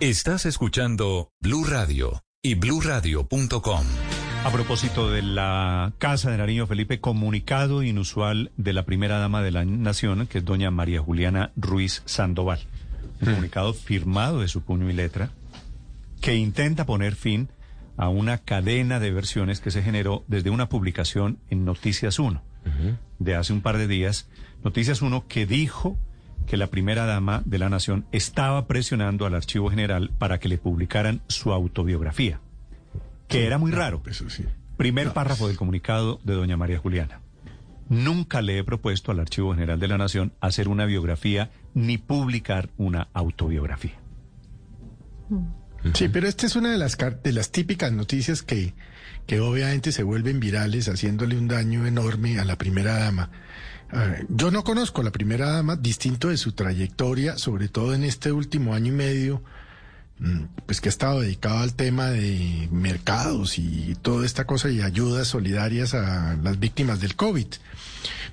Estás 0.00 0.46
escuchando 0.46 1.32
Blue 1.40 1.64
Radio 1.64 2.22
y 2.40 2.54
bluradio.com. 2.54 3.84
A 4.44 4.50
propósito 4.52 5.10
de 5.10 5.22
la 5.22 5.92
Casa 5.98 6.30
de 6.30 6.36
Nariño 6.36 6.68
Felipe, 6.68 7.00
comunicado 7.00 7.82
inusual 7.82 8.52
de 8.56 8.74
la 8.74 8.84
primera 8.84 9.18
dama 9.18 9.42
de 9.42 9.50
la 9.50 9.64
nación, 9.64 10.28
que 10.28 10.38
es 10.38 10.44
doña 10.44 10.70
María 10.70 11.00
Juliana 11.00 11.50
Ruiz 11.56 12.02
Sandoval. 12.04 12.60
Un 13.20 13.26
comunicado 13.26 13.74
firmado 13.74 14.40
de 14.40 14.46
su 14.46 14.62
puño 14.62 14.88
y 14.88 14.92
letra 14.92 15.30
que 16.20 16.36
intenta 16.36 16.86
poner 16.86 17.16
fin 17.16 17.48
a 17.96 18.08
una 18.08 18.38
cadena 18.38 19.00
de 19.00 19.10
versiones 19.10 19.58
que 19.58 19.72
se 19.72 19.82
generó 19.82 20.22
desde 20.28 20.50
una 20.50 20.68
publicación 20.68 21.40
en 21.50 21.64
Noticias 21.64 22.20
1 22.20 22.40
de 23.18 23.34
hace 23.34 23.52
un 23.52 23.62
par 23.62 23.78
de 23.78 23.88
días. 23.88 24.28
Noticias 24.62 25.02
1 25.02 25.26
que 25.26 25.44
dijo 25.44 25.98
que 26.48 26.56
la 26.56 26.68
primera 26.68 27.04
dama 27.04 27.42
de 27.44 27.58
la 27.58 27.68
nación 27.68 28.06
estaba 28.10 28.66
presionando 28.66 29.26
al 29.26 29.34
archivo 29.34 29.70
general 29.70 30.10
para 30.18 30.38
que 30.38 30.48
le 30.48 30.56
publicaran 30.56 31.20
su 31.28 31.52
autobiografía, 31.52 32.40
que 33.28 33.46
era 33.46 33.58
muy 33.58 33.70
raro. 33.70 34.02
Primer 34.78 35.12
párrafo 35.12 35.48
del 35.48 35.56
comunicado 35.56 36.20
de 36.24 36.34
doña 36.34 36.56
María 36.56 36.78
Juliana. 36.78 37.20
Nunca 37.88 38.42
le 38.42 38.58
he 38.58 38.64
propuesto 38.64 39.12
al 39.12 39.20
Archivo 39.20 39.54
General 39.54 39.80
de 39.80 39.88
la 39.88 39.98
Nación 39.98 40.32
hacer 40.40 40.68
una 40.68 40.84
biografía 40.84 41.50
ni 41.74 41.96
publicar 41.96 42.68
una 42.76 43.08
autobiografía. 43.14 43.98
Sí, 45.94 46.08
pero 46.08 46.28
esta 46.28 46.46
es 46.46 46.56
una 46.56 46.70
de 46.70 46.78
las, 46.78 46.98
de 47.22 47.32
las 47.32 47.50
típicas 47.50 47.92
noticias 47.92 48.42
que, 48.42 48.74
que 49.26 49.40
obviamente 49.40 49.92
se 49.92 50.02
vuelven 50.02 50.40
virales 50.40 50.88
haciéndole 50.88 51.36
un 51.38 51.48
daño 51.48 51.86
enorme 51.86 52.38
a 52.38 52.44
la 52.44 52.56
primera 52.56 52.98
dama. 52.98 53.30
Yo 54.28 54.50
no 54.50 54.64
conozco 54.64 55.00
a 55.00 55.04
la 55.04 55.12
primera 55.12 55.50
dama, 55.50 55.76
distinto 55.76 56.28
de 56.28 56.36
su 56.36 56.52
trayectoria, 56.52 57.38
sobre 57.38 57.68
todo 57.68 57.94
en 57.94 58.04
este 58.04 58.32
último 58.32 58.74
año 58.74 58.88
y 58.88 58.96
medio, 58.96 59.42
mm, 60.18 60.42
pues 60.66 60.80
que 60.80 60.88
ha 60.88 60.90
estado 60.90 61.20
dedicado 61.20 61.58
al 61.60 61.74
tema 61.74 62.08
de 62.08 62.68
mercados 62.70 63.58
y 63.58 63.96
toda 64.02 64.26
esta 64.26 64.46
cosa 64.46 64.68
y 64.68 64.82
ayudas 64.82 65.28
solidarias 65.28 65.94
a 65.94 66.36
las 66.42 66.58
víctimas 66.58 67.00
del 67.00 67.16
COVID. 67.16 67.46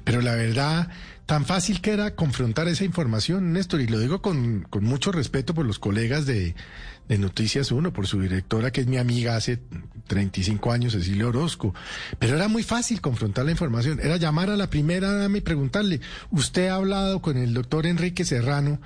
Pero 0.03 0.21
la 0.21 0.35
verdad, 0.35 0.89
tan 1.25 1.45
fácil 1.45 1.79
que 1.81 1.91
era 1.91 2.15
confrontar 2.15 2.67
esa 2.67 2.83
información, 2.83 3.53
Néstor, 3.53 3.81
y 3.81 3.87
lo 3.87 3.99
digo 3.99 4.21
con, 4.21 4.67
con 4.69 4.83
mucho 4.83 5.11
respeto 5.13 5.53
por 5.53 5.65
los 5.65 5.79
colegas 5.79 6.25
de, 6.25 6.53
de 7.07 7.17
Noticias 7.17 7.71
Uno, 7.71 7.93
por 7.93 8.07
su 8.07 8.19
directora, 8.21 8.71
que 8.71 8.81
es 8.81 8.87
mi 8.87 8.97
amiga 8.97 9.35
hace 9.35 9.59
35 10.07 10.71
años, 10.71 10.93
Cecilia 10.93 11.27
Orozco. 11.27 11.73
Pero 12.19 12.35
era 12.35 12.47
muy 12.47 12.63
fácil 12.63 13.01
confrontar 13.01 13.45
la 13.45 13.51
información. 13.51 13.99
Era 14.01 14.17
llamar 14.17 14.49
a 14.49 14.57
la 14.57 14.69
primera 14.69 15.11
dama 15.11 15.37
y 15.37 15.41
preguntarle, 15.41 16.01
¿usted 16.31 16.67
ha 16.67 16.75
hablado 16.75 17.21
con 17.21 17.37
el 17.37 17.53
doctor 17.53 17.85
Enrique 17.85 18.25
Serrano, 18.25 18.79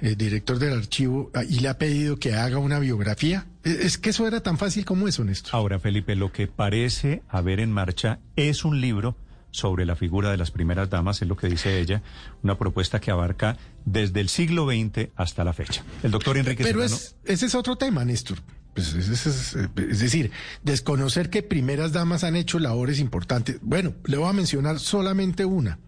eh, 0.00 0.14
director 0.16 0.58
del 0.58 0.74
archivo, 0.74 1.30
ah, 1.34 1.44
y 1.44 1.60
le 1.60 1.68
ha 1.68 1.78
pedido 1.78 2.18
que 2.18 2.34
haga 2.34 2.58
una 2.58 2.78
biografía? 2.78 3.46
Es, 3.62 3.78
es 3.80 3.98
que 3.98 4.10
eso 4.10 4.26
era 4.26 4.40
tan 4.40 4.58
fácil 4.58 4.84
como 4.84 5.08
eso, 5.08 5.24
Néstor. 5.24 5.54
Ahora, 5.54 5.78
Felipe, 5.78 6.16
lo 6.16 6.32
que 6.32 6.46
parece 6.46 7.22
haber 7.28 7.60
en 7.60 7.72
marcha 7.72 8.20
es 8.36 8.64
un 8.64 8.80
libro 8.80 9.16
sobre 9.56 9.86
la 9.86 9.96
figura 9.96 10.30
de 10.30 10.36
las 10.36 10.50
primeras 10.50 10.90
damas, 10.90 11.22
es 11.22 11.28
lo 11.28 11.36
que 11.36 11.48
dice 11.48 11.80
ella, 11.80 12.02
una 12.42 12.58
propuesta 12.58 13.00
que 13.00 13.10
abarca 13.10 13.56
desde 13.84 14.20
el 14.20 14.28
siglo 14.28 14.66
XX 14.68 15.08
hasta 15.16 15.44
la 15.44 15.52
fecha. 15.52 15.82
El 16.02 16.10
doctor 16.10 16.36
Enrique 16.36 16.62
Pero 16.62 16.80
Serrano- 16.80 16.96
es, 16.96 17.16
ese 17.24 17.46
es 17.46 17.54
otro 17.54 17.76
tema, 17.76 18.04
Néstor. 18.04 18.38
Pues 18.74 18.92
es, 18.92 19.26
es 19.26 19.98
decir, 20.00 20.30
desconocer 20.62 21.30
que 21.30 21.42
primeras 21.42 21.92
damas 21.92 22.24
han 22.24 22.36
hecho 22.36 22.58
labores 22.58 23.00
importantes. 23.00 23.58
Bueno, 23.62 23.94
le 24.04 24.18
voy 24.18 24.28
a 24.28 24.34
mencionar 24.34 24.78
solamente 24.78 25.46
una. 25.46 25.78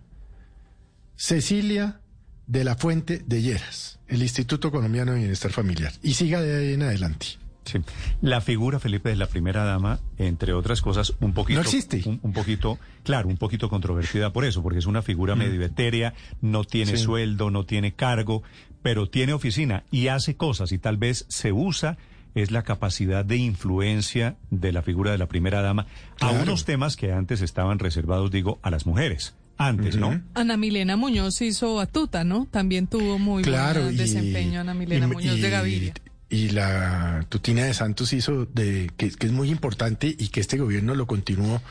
Cecilia 1.16 2.00
de 2.47 2.64
la 2.64 2.76
Fuente 2.76 3.22
de 3.26 3.42
Lleras, 3.42 3.98
el 4.08 4.22
Instituto 4.22 4.70
Colombiano 4.70 5.12
de 5.12 5.18
Bienestar 5.18 5.50
Familiar. 5.52 5.92
Y 6.02 6.14
siga 6.14 6.40
de 6.40 6.56
ahí 6.68 6.72
en 6.74 6.82
adelante. 6.82 7.26
Sí. 7.68 7.78
La 8.22 8.40
figura, 8.40 8.78
Felipe, 8.78 9.10
de 9.10 9.16
la 9.16 9.26
primera 9.26 9.64
dama, 9.64 10.00
entre 10.18 10.52
otras 10.52 10.80
cosas, 10.82 11.14
un 11.20 11.32
poquito... 11.34 11.60
No 11.60 11.64
existe. 11.64 12.02
Un, 12.06 12.18
un 12.22 12.32
poquito, 12.32 12.78
claro, 13.05 13.28
un 13.28 13.36
poquito 13.36 13.68
controvertida 13.68 14.32
por 14.32 14.44
eso, 14.44 14.62
porque 14.62 14.78
es 14.78 14.86
una 14.86 15.02
figura 15.02 15.34
medio 15.36 15.62
etérea, 15.64 16.14
no 16.40 16.64
tiene 16.64 16.97
Sí. 16.97 17.05
sueldo, 17.05 17.50
no 17.50 17.64
tiene 17.66 17.92
cargo, 17.92 18.42
pero 18.82 19.08
tiene 19.08 19.32
oficina 19.32 19.84
y 19.90 20.08
hace 20.08 20.36
cosas 20.36 20.72
y 20.72 20.78
tal 20.78 20.97
vez 20.97 21.26
se 21.28 21.52
usa 21.52 21.98
es 22.34 22.50
la 22.52 22.62
capacidad 22.62 23.24
de 23.24 23.36
influencia 23.36 24.36
de 24.50 24.70
la 24.72 24.82
figura 24.82 25.10
de 25.10 25.18
la 25.18 25.26
primera 25.26 25.60
dama 25.62 25.86
a 26.20 26.30
unos 26.30 26.64
temas 26.64 26.97
que 26.97 27.12
antes 27.12 27.40
estaban 27.40 27.78
reservados, 27.78 28.30
digo, 28.30 28.58
a 28.62 28.70
las 28.70 28.86
mujeres. 28.86 29.34
Antes, 29.60 29.97
¿no? 29.97 30.22
Ana 30.34 30.56
Milena 30.56 30.97
Muñoz 30.97 31.40
hizo 31.42 31.74
batuta, 31.74 32.22
¿no? 32.22 32.47
También 32.48 32.86
tuvo 32.86 33.18
muy 33.18 33.42
Claro, 33.42 33.82
buen 33.82 33.94
y- 33.94 33.97
desempeño 33.98 34.60
Ana 34.60 34.72
Milena 34.72 35.06
y- 35.06 35.10
Muñoz 35.10 35.40
de 35.40 35.48
y- 35.48 35.50
Gaviria. 35.50 35.94
Y 36.31 36.50
la 36.50 37.24
Tutina 37.31 37.65
de 37.65 37.73
Santos 37.74 38.12
hizo 38.12 38.44
de 38.47 38.90
que, 38.97 39.10
que 39.10 39.26
es 39.26 39.32
muy 39.32 39.50
importante 39.50 40.08
y 40.18 40.28
que 40.28 40.40
este 40.40 40.58
gobierno 40.58 40.94
lo 40.94 41.07
continuó 41.07 41.62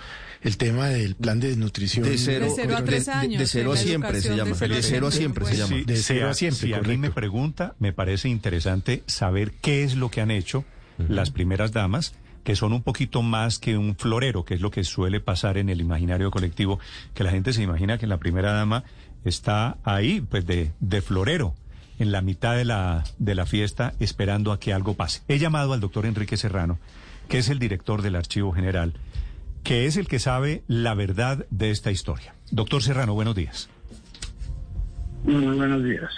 el 0.41 0.57
tema 0.57 0.87
del 0.87 1.15
plan 1.15 1.39
de 1.39 1.49
desnutrición. 1.49 2.05
De 2.09 2.17
cero, 2.17 2.45
De 2.45 2.51
cero 2.55 2.77
a 2.77 2.83
tres 2.83 3.07
años, 3.07 3.39
de 3.39 3.45
cero 3.47 3.73
a 3.73 3.77
siempre 3.77 4.19
se 4.21 4.29
llama. 4.35 4.51
de 4.51 4.81
cero 4.81 5.05
a 5.05 5.09
a 5.09 5.11
siempre 5.11 5.45
se 5.45 5.57
llama. 5.57 5.75
De 5.85 5.95
cero 5.97 6.27
a- 6.27 6.31
a 6.31 6.33
siempre, 6.33 6.59
Si 6.67 6.73
a 6.73 6.77
mí 6.77 6.81
correcto. 6.83 7.01
me 7.01 7.11
pregunta, 7.11 7.75
me 7.79 7.93
parece 7.93 8.29
interesante 8.29 9.03
saber 9.05 9.51
qué 9.61 9.83
es 9.83 9.95
lo 9.95 10.09
que 10.09 10.21
han 10.21 10.31
hecho 10.31 10.65
las 11.07 11.29
primeras 11.29 11.71
damas, 11.71 12.13
que 12.43 12.55
son 12.55 12.73
un 12.73 12.81
poquito 12.81 13.21
más 13.21 13.59
que 13.59 13.77
un 13.77 13.95
florero, 13.95 14.43
que 14.45 14.55
es 14.55 14.61
lo 14.61 14.71
que 14.71 14.83
suele 14.83 15.19
pasar 15.19 15.57
en 15.59 15.69
el 15.69 15.81
imaginario 15.81 16.31
colectivo, 16.31 16.79
que 17.13 17.23
la 17.23 17.29
gente 17.29 17.53
se 17.53 17.61
imagina 17.61 17.97
que 17.99 18.07
la 18.07 18.17
primera 18.17 18.53
dama 18.53 18.83
está 19.25 19.77
ahí, 19.83 20.21
pues 20.21 20.45
de, 20.47 20.71
de 20.79 21.01
florero, 21.01 21.53
en 21.99 22.11
la 22.11 22.21
mitad 22.21 22.55
de 22.55 22.65
la, 22.65 23.03
de 23.17 23.35
la 23.35 23.45
fiesta, 23.45 23.93
esperando 23.99 24.51
a 24.51 24.59
que 24.59 24.73
algo 24.73 24.93
pase. 24.95 25.21
He 25.27 25.39
llamado 25.39 25.73
al 25.73 25.79
doctor 25.79 26.05
Enrique 26.05 26.37
Serrano, 26.37 26.79
que 27.27 27.39
es 27.39 27.49
el 27.49 27.59
director 27.59 28.01
del 28.01 28.15
Archivo 28.15 28.51
General, 28.51 28.93
que 29.63 29.85
es 29.85 29.97
el 29.97 30.07
que 30.07 30.19
sabe 30.19 30.63
la 30.67 30.93
verdad 30.93 31.45
de 31.49 31.71
esta 31.71 31.91
historia. 31.91 32.35
Doctor 32.51 32.81
Serrano, 32.81 33.13
buenos 33.13 33.35
días. 33.35 33.69
Muy 35.23 35.57
buenos 35.57 35.83
días. 35.83 36.09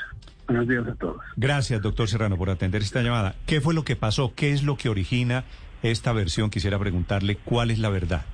Buenos 0.48 0.67
días 0.67 0.88
a 0.88 0.95
todos. 0.95 1.22
Gracias, 1.35 1.82
doctor 1.82 2.08
Serrano, 2.08 2.38
por 2.38 2.49
atender 2.49 2.82
esta 2.82 3.01
llamada. 3.01 3.35
¿Qué 3.45 3.61
fue 3.61 3.74
lo 3.74 3.83
que 3.83 3.95
pasó? 3.95 4.33
¿Qué 4.35 4.51
es 4.51 4.64
lo 4.64 4.77
que 4.77 4.90
origina 4.90 5.45
esta 5.83 6.11
versión? 6.11 6.49
Quisiera 6.49 6.80
preguntarle 6.80 7.38
cuál 7.38 7.72
es 7.72 7.80
la 7.80 7.90
verdad. 7.90 8.25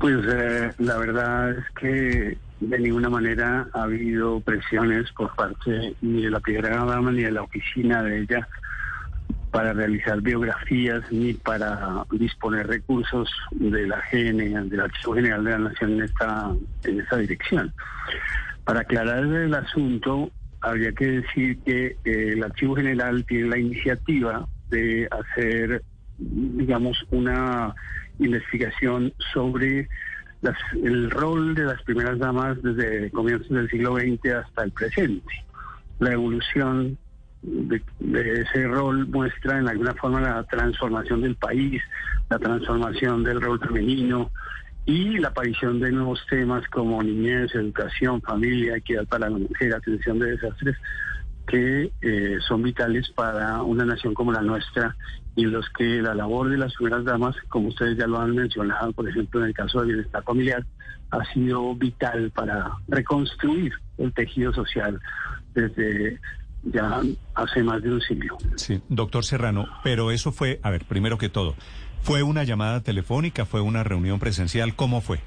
Pues 0.00 0.16
eh, 0.28 0.70
la 0.78 0.96
verdad 0.98 1.50
es 1.50 1.64
que 1.80 2.38
de 2.60 2.78
ninguna 2.78 3.08
manera 3.08 3.68
ha 3.72 3.82
habido 3.82 4.40
presiones 4.40 5.10
por 5.12 5.34
parte 5.34 5.94
ni 6.02 6.22
de 6.22 6.30
la 6.30 6.40
primera 6.40 6.84
dama 6.84 7.10
ni 7.10 7.22
de 7.22 7.32
la 7.32 7.42
oficina 7.42 8.02
de 8.02 8.20
ella 8.20 8.48
para 9.50 9.72
realizar 9.72 10.20
biografías 10.20 11.02
ni 11.10 11.32
para 11.34 12.04
disponer 12.12 12.66
recursos 12.66 13.30
de 13.50 13.86
la 13.86 14.02
GN, 14.12 14.68
del 14.68 14.80
Archivo 14.80 15.14
General 15.14 15.42
de 15.42 15.50
la 15.50 15.58
Nación 15.58 15.92
en 15.94 16.02
esta, 16.02 16.50
en 16.84 17.00
esta 17.00 17.16
dirección. 17.16 17.72
Para 18.64 18.80
aclarar 18.80 19.24
el 19.24 19.54
asunto, 19.54 20.30
habría 20.60 20.92
que 20.92 21.06
decir 21.06 21.58
que 21.64 21.96
eh, 22.04 22.32
el 22.34 22.44
Archivo 22.44 22.76
General 22.76 23.24
tiene 23.24 23.48
la 23.48 23.58
iniciativa 23.58 24.46
de 24.70 25.08
hacer, 25.10 25.82
digamos, 26.18 27.04
una 27.10 27.74
investigación 28.18 29.12
sobre 29.32 29.88
las- 30.42 30.58
el 30.82 31.10
rol 31.10 31.54
de 31.54 31.64
las 31.64 31.82
primeras 31.82 32.18
damas 32.18 32.62
desde 32.62 33.10
comienzos 33.10 33.48
del 33.48 33.68
siglo 33.68 33.96
XX 33.96 34.34
hasta 34.34 34.64
el 34.64 34.70
presente. 34.72 35.34
La 35.98 36.12
evolución 36.12 36.96
de, 37.42 37.82
ese 38.00 38.66
rol 38.66 39.06
muestra 39.06 39.58
en 39.58 39.68
alguna 39.68 39.94
forma 39.94 40.20
la 40.20 40.42
transformación 40.44 41.22
del 41.22 41.36
país, 41.36 41.82
la 42.30 42.38
transformación 42.38 43.22
del 43.22 43.40
rol 43.40 43.60
femenino 43.60 44.30
y 44.84 45.18
la 45.18 45.28
aparición 45.28 45.80
de 45.80 45.92
nuevos 45.92 46.24
temas 46.28 46.66
como 46.68 47.02
niñez, 47.02 47.54
educación, 47.54 48.22
familia, 48.22 48.76
equidad 48.76 49.06
para 49.06 49.28
la 49.28 49.38
mujer, 49.38 49.74
atención 49.74 50.18
de 50.18 50.32
desastres, 50.32 50.76
que 51.46 51.92
eh, 52.00 52.38
son 52.46 52.62
vitales 52.62 53.08
para 53.10 53.62
una 53.62 53.84
nación 53.84 54.14
como 54.14 54.32
la 54.32 54.42
nuestra 54.42 54.96
en 55.44 55.52
los 55.52 55.68
que 55.70 56.02
la 56.02 56.14
labor 56.14 56.48
de 56.48 56.58
las 56.58 56.74
primeras 56.74 57.04
damas, 57.04 57.36
como 57.48 57.68
ustedes 57.68 57.96
ya 57.96 58.06
lo 58.06 58.20
han 58.20 58.34
mencionado, 58.34 58.92
por 58.92 59.08
ejemplo, 59.08 59.40
en 59.40 59.46
el 59.46 59.54
caso 59.54 59.80
del 59.80 59.88
bienestar 59.88 60.22
familiar, 60.24 60.64
ha 61.10 61.24
sido 61.32 61.74
vital 61.74 62.30
para 62.32 62.72
reconstruir 62.88 63.72
el 63.98 64.12
tejido 64.12 64.52
social 64.52 65.00
desde 65.54 66.18
ya 66.64 67.00
hace 67.34 67.62
más 67.62 67.82
de 67.82 67.92
un 67.92 68.00
siglo. 68.00 68.36
Sí, 68.56 68.80
doctor 68.88 69.24
Serrano, 69.24 69.68
pero 69.82 70.10
eso 70.10 70.32
fue, 70.32 70.60
a 70.62 70.70
ver, 70.70 70.84
primero 70.84 71.18
que 71.18 71.28
todo, 71.28 71.54
¿fue 72.02 72.22
una 72.22 72.44
llamada 72.44 72.82
telefónica? 72.82 73.46
¿Fue 73.46 73.60
una 73.60 73.84
reunión 73.84 74.18
presencial? 74.18 74.74
¿Cómo 74.74 75.00
fue? 75.00 75.20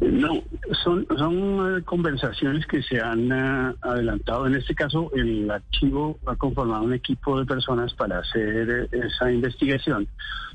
No, 0.00 0.42
son, 0.84 1.06
son 1.16 1.78
eh, 1.78 1.82
conversaciones 1.82 2.66
que 2.66 2.82
se 2.82 3.00
han 3.00 3.30
eh, 3.32 3.74
adelantado. 3.80 4.46
En 4.46 4.54
este 4.54 4.74
caso, 4.74 5.10
el 5.14 5.50
archivo 5.50 6.18
ha 6.26 6.36
conformado 6.36 6.84
un 6.84 6.94
equipo 6.94 7.38
de 7.38 7.46
personas 7.46 7.94
para 7.94 8.18
hacer 8.18 8.88
eh, 8.92 8.98
esa 9.06 9.30
investigación 9.30 10.06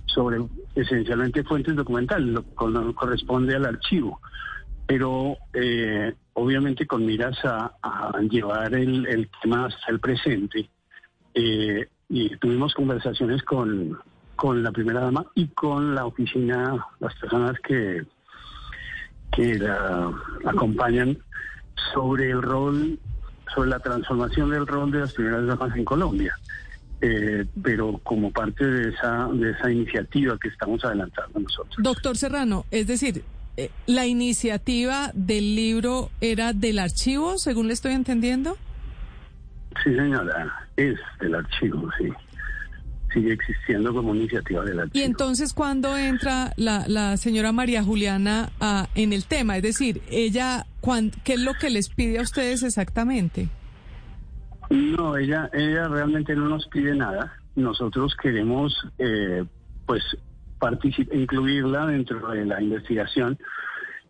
sobre 0.06 0.40
esencialmente 0.76 1.44
fuentes 1.44 1.76
documentales, 1.76 2.28
lo 2.28 2.44
que 2.44 2.94
corresponde 2.94 3.56
al 3.56 3.66
archivo. 3.66 4.20
Pero 4.86 5.38
eh, 5.54 6.14
obviamente 6.34 6.86
con 6.86 7.06
miras 7.06 7.38
a, 7.44 7.72
llevar 8.30 8.74
el, 8.74 9.30
tema 9.42 9.66
hasta 9.66 9.92
el 9.92 10.00
presente. 10.00 10.70
Y 11.34 12.36
tuvimos 12.38 12.74
conversaciones 12.74 13.42
con, 13.44 13.98
con 14.36 14.62
la 14.64 14.72
primera 14.72 15.00
dama 15.00 15.26
y 15.34 15.48
con 15.48 15.96
la 15.96 16.06
oficina, 16.06 16.86
las 17.00 17.16
personas 17.16 17.58
que 17.60 18.04
que 19.32 19.56
la 19.56 20.12
acompañan 20.46 21.18
sobre 21.94 22.32
el 22.32 22.42
rol, 22.42 23.00
sobre 23.54 23.70
la 23.70 23.80
transformación 23.80 24.50
del 24.50 24.68
rol 24.68 24.92
de 24.92 25.00
las 25.00 25.14
primeras 25.14 25.46
damas 25.48 25.76
en 25.76 25.86
Colombia. 25.86 26.36
Eh, 27.04 27.46
pero 27.64 28.00
como 28.04 28.32
parte 28.32 28.64
de 28.64 28.90
esa, 28.90 29.28
de 29.34 29.52
esa 29.52 29.72
iniciativa 29.72 30.38
que 30.38 30.50
estamos 30.50 30.86
adelantando 30.86 31.40
nosotros. 31.40 31.76
Doctor 31.80 32.16
Serrano, 32.16 32.66
es 32.70 32.86
decir, 32.86 33.24
eh, 33.58 33.72
la 33.88 34.06
iniciativa 34.06 35.10
del 35.16 35.56
libro 35.56 36.12
era 36.22 36.54
del 36.54 36.78
archivo, 36.78 37.40
según 37.40 37.68
le 37.68 37.74
estoy 37.74 37.94
entendiendo. 37.94 38.56
Sí, 39.84 39.96
señora, 39.96 40.68
es 40.78 41.00
del 41.20 41.36
archivo, 41.36 41.90
sí. 41.98 42.12
Sigue 43.14 43.34
existiendo 43.34 43.94
como 43.94 44.16
iniciativa 44.16 44.64
del 44.64 44.80
archivo. 44.80 44.98
Y 45.00 45.06
entonces, 45.06 45.54
¿cuándo 45.54 45.98
entra 45.98 46.54
la, 46.56 46.86
la 46.88 47.18
señora 47.18 47.52
María 47.52 47.84
Juliana 47.84 48.52
ah, 48.62 48.88
en 48.96 49.12
el 49.12 49.26
tema? 49.26 49.58
Es 49.58 49.64
decir, 49.64 50.02
ella, 50.10 50.66
cuán- 50.80 51.12
¿qué 51.26 51.34
es 51.34 51.40
lo 51.42 51.54
que 51.54 51.70
les 51.70 51.90
pide 51.90 52.20
a 52.20 52.22
ustedes 52.22 52.64
exactamente? 52.64 53.50
No, 54.70 55.18
ella, 55.18 55.50
ella 55.54 55.88
realmente 55.90 56.36
no 56.36 56.48
nos 56.48 56.68
pide 56.68 56.96
nada. 56.96 57.34
Nosotros 57.56 58.16
queremos, 58.16 58.74
eh, 58.98 59.44
pues, 59.86 60.02
incluirla 61.12 61.88
dentro 61.88 62.26
de 62.30 62.46
la 62.46 62.62
investigación, 62.62 63.38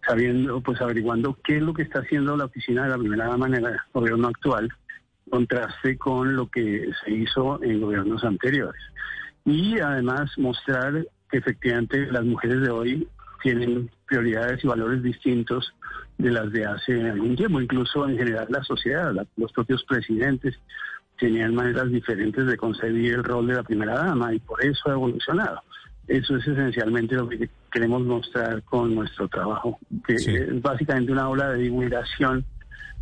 sabiendo, 0.05 0.61
pues, 0.61 0.79
averiguando 0.81 1.37
qué 1.43 1.57
es 1.57 1.63
lo 1.63 1.73
que 1.73 1.81
está 1.83 1.99
haciendo 1.99 2.37
la 2.37 2.45
oficina 2.45 2.83
de 2.83 2.89
la 2.89 2.97
primera 2.97 3.27
dama 3.27 3.47
en 3.47 3.55
el 3.55 3.65
gobierno 3.93 4.27
actual 4.27 4.69
contraste 5.31 5.97
con 5.97 6.35
lo 6.35 6.47
que 6.47 6.91
se 7.03 7.11
hizo 7.11 7.61
en 7.63 7.81
gobiernos 7.81 8.23
anteriores. 8.23 8.81
Y 9.45 9.79
además 9.79 10.29
mostrar 10.37 11.07
que 11.31 11.37
efectivamente 11.37 12.05
las 12.11 12.23
mujeres 12.23 12.61
de 12.61 12.69
hoy 12.69 13.07
tienen 13.41 13.89
prioridades 14.05 14.63
y 14.63 14.67
valores 14.67 15.01
distintos 15.01 15.73
de 16.19 16.29
las 16.29 16.51
de 16.51 16.65
hace 16.65 17.09
algún 17.09 17.35
tiempo, 17.35 17.59
incluso 17.59 18.07
en 18.07 18.17
general 18.17 18.45
la 18.49 18.63
sociedad, 18.63 19.11
los 19.37 19.51
propios 19.51 19.83
presidentes 19.85 20.59
tenían 21.17 21.55
maneras 21.55 21.89
diferentes 21.89 22.45
de 22.45 22.57
concebir 22.57 23.13
el 23.15 23.23
rol 23.23 23.47
de 23.47 23.55
la 23.55 23.63
primera 23.63 23.93
dama 23.95 24.33
y 24.33 24.39
por 24.39 24.63
eso 24.63 24.89
ha 24.89 24.93
evolucionado. 24.93 25.61
Eso 26.07 26.35
es 26.35 26.47
esencialmente 26.47 27.15
lo 27.15 27.29
que 27.29 27.49
queremos 27.71 28.03
mostrar 28.03 28.61
con 28.63 28.93
nuestro 28.93 29.27
trabajo, 29.27 29.79
que 30.05 30.15
es 30.15 30.61
básicamente 30.61 31.11
una 31.11 31.29
obra 31.29 31.53
de 31.53 31.63
divulgación 31.63 32.45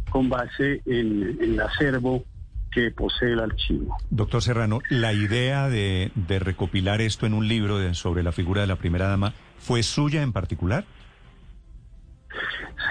con 0.10 0.30
base 0.30 0.82
en, 0.86 1.38
el 1.42 1.60
acervo 1.60 2.24
que 2.72 2.92
posee 2.92 3.34
el 3.34 3.40
archivo. 3.40 3.98
Doctor 4.10 4.42
Serrano, 4.42 4.80
la 4.90 5.14
idea 5.14 5.70
de, 5.70 6.12
recopilar 6.28 7.02
esto 7.02 7.26
en 7.26 7.34
un 7.34 7.48
libro 7.48 7.94
sobre 7.94 8.24
la 8.24 8.32
figura 8.32 8.62
de 8.62 8.68
la 8.68 8.76
primera 8.76 9.08
dama 9.08 9.34
fue 9.58 9.84
suya 9.84 10.22
en 10.22 10.32
particular. 10.32 10.86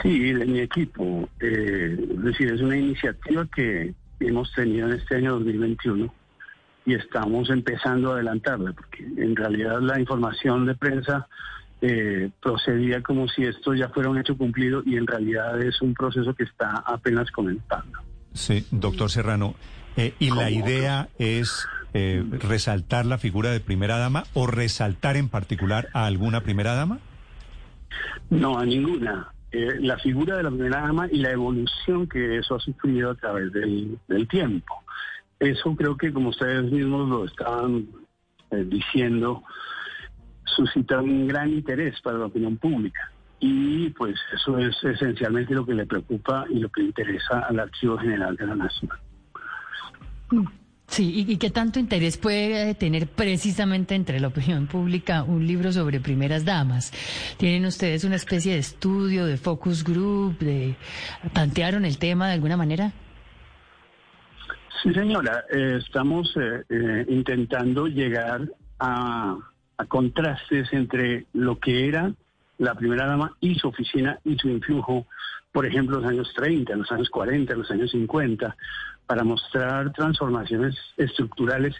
Sí, 0.02 0.32
de 0.32 0.47
mi 0.47 0.60
equipo. 0.60 1.28
Eh, 1.40 1.97
es 2.10 2.22
decir, 2.22 2.52
es 2.52 2.60
una 2.60 2.76
iniciativa 2.76 3.47
que 3.55 3.94
hemos 4.20 4.52
tenido 4.52 4.88
en 4.88 4.94
este 4.94 5.16
año 5.16 5.34
2021 5.34 6.12
y 6.88 6.94
estamos 6.94 7.50
empezando 7.50 8.10
a 8.10 8.14
adelantarla, 8.14 8.72
porque 8.72 9.05
en 9.05 9.36
realidad 9.36 9.80
la 9.80 10.00
información 10.00 10.66
de 10.66 10.74
prensa 10.74 11.28
eh, 11.81 12.31
procedía 12.42 13.02
como 13.02 13.28
si 13.28 13.44
esto 13.44 13.73
ya 13.73 13.89
fuera 13.90 14.10
un 14.10 14.18
hecho 14.18 14.36
cumplido 14.36 14.82
y 14.84 14.97
en 14.97 15.07
realidad 15.07 15.62
es 15.62 15.81
un 15.81 15.94
proceso 15.94 16.34
que 16.34 16.42
está 16.42 16.82
apenas 16.84 17.31
comenzando. 17.31 18.00
Sí, 18.32 18.66
doctor 18.73 19.10
Serrano, 19.10 19.55
eh, 19.97 20.12
¿y 20.18 20.31
la 20.31 20.50
idea 20.50 21.08
es 21.20 21.68
eh, 21.94 22.24
resaltar 22.32 23.07
la 23.07 23.16
figura 23.16 23.50
de 23.50 23.60
primera 23.60 23.97
dama 23.97 24.24
o 24.34 24.48
resaltar 24.48 25.16
en 25.16 25.28
particular 25.28 25.89
a 25.92 26.07
alguna 26.07 26.40
primera 26.40 26.74
dama? 26.74 26.98
No, 28.28 28.58
a 28.58 28.66
ninguna. 28.66 29.32
la 29.52 29.98
figura 29.98 30.36
de 30.36 30.42
la 30.42 30.50
primera 30.50 30.81
dama 30.81 31.07
y 31.10 31.18
la 31.18 31.31
evolución 31.31 32.08
que 32.08 32.39
eso 32.39 32.57
ha 32.57 32.60
sufrido 32.60 33.12
a 33.12 33.15
través 33.15 33.52
del, 33.52 33.98
tiempo. 34.28 34.82
Eso 35.39 35.76
creo 35.76 35.97
que 35.97 36.12
como 36.12 36.31
ustedes 36.31 36.73
mismos 36.73 37.08
lo 37.08 37.24
estaban 37.24 37.86
diciendo, 38.50 39.44
suscita 40.58 41.00
un 41.00 41.28
gran 41.28 41.50
interés 41.50 42.00
para 42.00 42.18
la 42.18 42.26
opinión 42.26 42.56
pública. 42.56 43.12
Y 43.40 43.90
pues 43.90 44.16
eso 44.34 44.58
es 44.58 44.74
esencialmente 44.82 45.54
lo 45.54 45.64
que 45.64 45.74
le 45.74 45.86
preocupa 45.86 46.44
y 46.50 46.58
lo 46.58 46.68
que 46.68 46.80
le 46.80 46.88
interesa 46.88 47.38
al 47.48 47.60
Archivo 47.60 47.96
General 47.96 48.34
de 48.34 48.46
la 48.46 48.56
Nación. 48.56 48.90
Sí, 50.88 51.24
¿y, 51.28 51.36
qué 51.36 51.50
tanto 51.50 51.78
interés 51.78 52.16
puede 52.16 52.74
tener 52.74 53.06
precisamente 53.06 53.94
entre 53.94 54.18
la 54.18 54.28
opinión 54.28 54.66
pública 54.66 55.22
un 55.22 55.46
libro 55.46 55.70
sobre 55.70 56.00
primeras 56.00 56.44
damas? 56.44 56.92
¿Tienen 57.36 57.66
ustedes 57.66 58.02
una 58.04 58.16
especie 58.16 58.54
de 58.54 58.58
estudio, 58.58 59.26
de 59.26 59.36
focus 59.36 59.84
group, 59.84 60.38
de 60.38 60.74
plantearon 61.32 61.84
el 61.84 61.98
tema 61.98 62.26
de 62.26 62.34
alguna 62.34 62.56
manera? 62.56 62.92
Sí, 64.82 64.92
señora, 64.92 65.44
eh, 65.50 65.78
estamos 65.78 66.34
eh, 66.36 66.64
eh, 66.68 67.06
intentando 67.08 67.86
llegar 67.86 68.48
a 68.80 69.36
a 69.78 69.86
contrastes 69.86 70.73
entre 70.73 71.26
lo 71.32 71.58
que 71.58 71.89
era 71.89 72.12
la 72.58 72.74
primera 72.74 73.07
dama 73.07 73.36
y 73.40 73.55
su 73.55 73.68
oficina 73.68 74.18
y 74.24 74.36
su 74.36 74.48
influjo, 74.48 75.07
por 75.52 75.65
ejemplo, 75.65 75.97
en 75.97 76.02
los 76.02 76.10
años 76.10 76.32
30, 76.34 76.73
en 76.73 76.78
los 76.81 76.92
años 76.92 77.08
40, 77.08 77.52
en 77.52 77.58
los 77.60 77.70
años 77.70 77.90
50, 77.92 78.57
para 79.07 79.24
mostrar 79.24 79.92
transformaciones 79.92 80.76
estructurales 80.97 81.74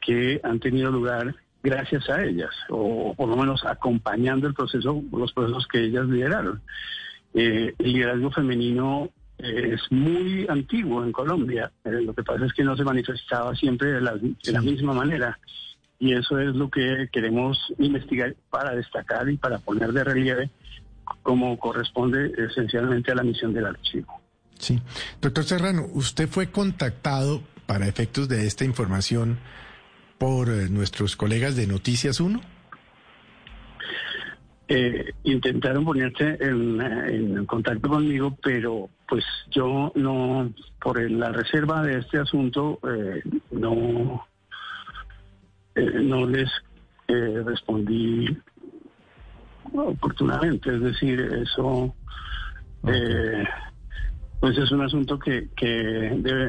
que 0.00 0.40
han 0.42 0.60
tenido 0.60 0.90
lugar 0.90 1.34
gracias 1.62 2.08
a 2.10 2.22
ellas, 2.22 2.50
o 2.68 3.14
por 3.14 3.28
lo 3.28 3.36
menos 3.36 3.64
acompañando 3.64 4.46
el 4.46 4.54
proceso, 4.54 5.02
los 5.12 5.32
procesos 5.32 5.66
que 5.66 5.84
ellas 5.84 6.06
lideraron. 6.06 6.60
Eh, 7.34 7.74
el 7.78 7.92
liderazgo 7.92 8.30
femenino 8.30 9.10
eh, 9.38 9.74
es 9.74 9.80
muy 9.90 10.46
antiguo 10.48 11.04
en 11.04 11.12
Colombia, 11.12 11.70
eh, 11.84 11.90
lo 12.02 12.14
que 12.14 12.22
pasa 12.22 12.46
es 12.46 12.52
que 12.52 12.64
no 12.64 12.76
se 12.76 12.84
manifestaba 12.84 13.54
siempre 13.54 13.92
de 13.92 14.00
la 14.00 14.60
misma 14.60 14.92
manera 14.92 15.38
y 15.98 16.14
eso 16.14 16.38
es 16.38 16.54
lo 16.54 16.70
que 16.70 17.08
queremos 17.12 17.58
investigar 17.78 18.34
para 18.50 18.74
destacar 18.74 19.28
y 19.28 19.36
para 19.36 19.58
poner 19.58 19.92
de 19.92 20.04
relieve 20.04 20.50
como 21.22 21.58
corresponde 21.58 22.32
esencialmente 22.36 23.12
a 23.12 23.14
la 23.14 23.22
misión 23.22 23.52
del 23.52 23.66
archivo. 23.66 24.20
Sí. 24.58 24.80
Doctor 25.20 25.44
Serrano, 25.44 25.86
usted 25.92 26.28
fue 26.28 26.50
contactado 26.50 27.42
para 27.66 27.86
efectos 27.86 28.28
de 28.28 28.46
esta 28.46 28.64
información 28.64 29.38
por 30.18 30.48
eh, 30.48 30.68
nuestros 30.70 31.16
colegas 31.16 31.56
de 31.56 31.66
Noticias 31.66 32.20
1. 32.20 32.40
Eh, 34.68 35.12
intentaron 35.22 35.84
ponerse 35.84 36.38
en, 36.40 37.46
contacto 37.46 37.88
conmigo, 37.88 38.36
pero 38.42 38.88
pues 39.06 39.24
yo 39.50 39.92
no, 39.94 40.52
por 40.80 41.08
la 41.08 41.30
reserva 41.30 41.82
de 41.82 41.98
este 41.98 42.18
asunto, 42.18 42.80
eh, 42.82 43.22
no 43.52 44.26
eh, 45.76 46.00
no 46.02 46.26
les 46.26 46.50
eh, 47.08 47.42
respondí 47.44 48.26
oportunamente. 49.72 50.74
Es 50.74 50.80
decir, 50.80 51.20
eso 51.20 51.94
eh, 52.86 53.44
pues 54.40 54.56
es 54.58 54.70
un 54.70 54.82
asunto 54.82 55.18
que, 55.18 55.48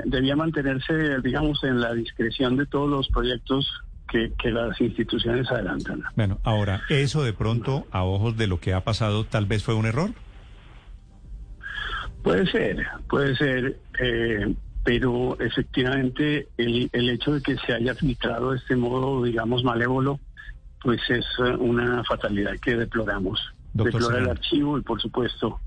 debía 0.06 0.36
mantenerse, 0.36 1.20
digamos, 1.24 1.64
en 1.64 1.80
la 1.80 1.94
discreción 1.94 2.58
de 2.58 2.66
todos 2.66 2.90
los 2.90 3.08
proyectos 3.10 3.70
que, 4.10 4.32
que, 4.38 4.52
las 4.52 4.80
instituciones 4.80 5.50
adelantan. 5.52 6.04
Bueno, 6.16 6.40
ahora, 6.44 6.82
¿eso 6.90 7.24
de 7.24 7.34
pronto, 7.34 7.88
a 7.92 8.04
ojos 8.04 8.38
de 8.38 8.48
lo 8.48 8.60
que 8.60 8.74
ha 8.74 8.84
pasado, 8.84 9.26
tal 9.26 9.46
vez 9.46 9.64
fue 9.64 9.74
un 9.74 9.86
error? 9.86 10.12
Puede 12.24 12.46
ser, 12.48 12.86
puede 13.10 13.36
ser. 13.36 13.80
Eh, 14.00 14.54
pero 14.88 15.38
efectivamente 15.42 16.48
el, 16.56 16.90
el 16.94 17.10
hecho 17.10 17.34
de 17.34 17.42
que 17.42 17.58
se 17.58 17.74
haya 17.74 17.94
filtrado 17.94 18.52
de 18.52 18.58
este 18.58 18.78
modo, 18.78 19.22
digamos, 19.22 19.62
malévolo, 19.66 20.18
pues 20.82 21.02
es 21.10 21.26
eh, 21.40 21.58
una 21.60 22.06
fatalidad 22.06 22.54
que 22.62 22.78
deploramos. 22.78 23.38
Deplora 23.74 24.20
el 24.20 24.30
archivo 24.30 24.78
y, 24.78 24.82
por 24.84 25.02
supuesto, 25.02 25.60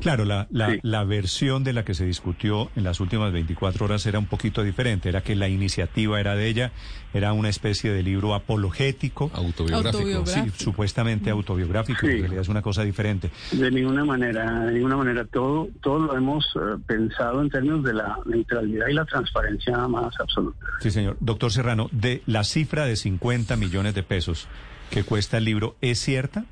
Claro, 0.00 0.24
la, 0.24 0.46
la, 0.50 1.04
versión 1.04 1.62
de 1.62 1.72
la 1.72 1.84
que 1.84 1.92
se 1.94 2.06
discutió 2.06 2.70
en 2.74 2.84
las 2.84 3.00
últimas 3.00 3.32
24 3.32 3.84
horas 3.84 4.06
era 4.06 4.18
un 4.18 4.26
poquito 4.26 4.62
diferente. 4.62 5.08
Era 5.10 5.22
que 5.22 5.36
la 5.36 5.48
iniciativa 5.48 6.18
era 6.18 6.34
de 6.34 6.46
ella, 6.46 6.72
era 7.12 7.32
una 7.34 7.50
especie 7.50 7.92
de 7.92 8.02
libro 8.02 8.34
apologético. 8.34 9.30
Autobiográfico. 9.34 10.24
Sí, 10.26 10.40
supuestamente 10.56 11.28
autobiográfico, 11.30 12.06
en 12.06 12.20
realidad 12.20 12.40
es 12.40 12.48
una 12.48 12.62
cosa 12.62 12.82
diferente. 12.82 13.30
De 13.52 13.70
ninguna 13.70 14.04
manera, 14.04 14.64
de 14.64 14.72
ninguna 14.72 14.96
manera. 14.96 15.24
Todo, 15.26 15.68
todo 15.82 15.98
lo 15.98 16.16
hemos 16.16 16.46
eh, 16.56 16.78
pensado 16.86 17.42
en 17.42 17.50
términos 17.50 17.84
de 17.84 17.94
la 17.94 18.18
neutralidad 18.24 18.88
y 18.88 18.94
la 18.94 19.04
transparencia 19.04 19.76
más 19.86 20.18
absoluta. 20.18 20.64
Sí, 20.80 20.90
señor. 20.90 21.16
Doctor 21.20 21.52
Serrano, 21.52 21.88
de 21.92 22.22
la 22.26 22.44
cifra 22.44 22.86
de 22.86 22.96
50 22.96 23.56
millones 23.56 23.94
de 23.94 24.02
pesos 24.02 24.48
que 24.90 25.04
cuesta 25.04 25.38
el 25.38 25.44
libro, 25.44 25.76
¿es 25.80 25.98
cierta? 26.00 26.46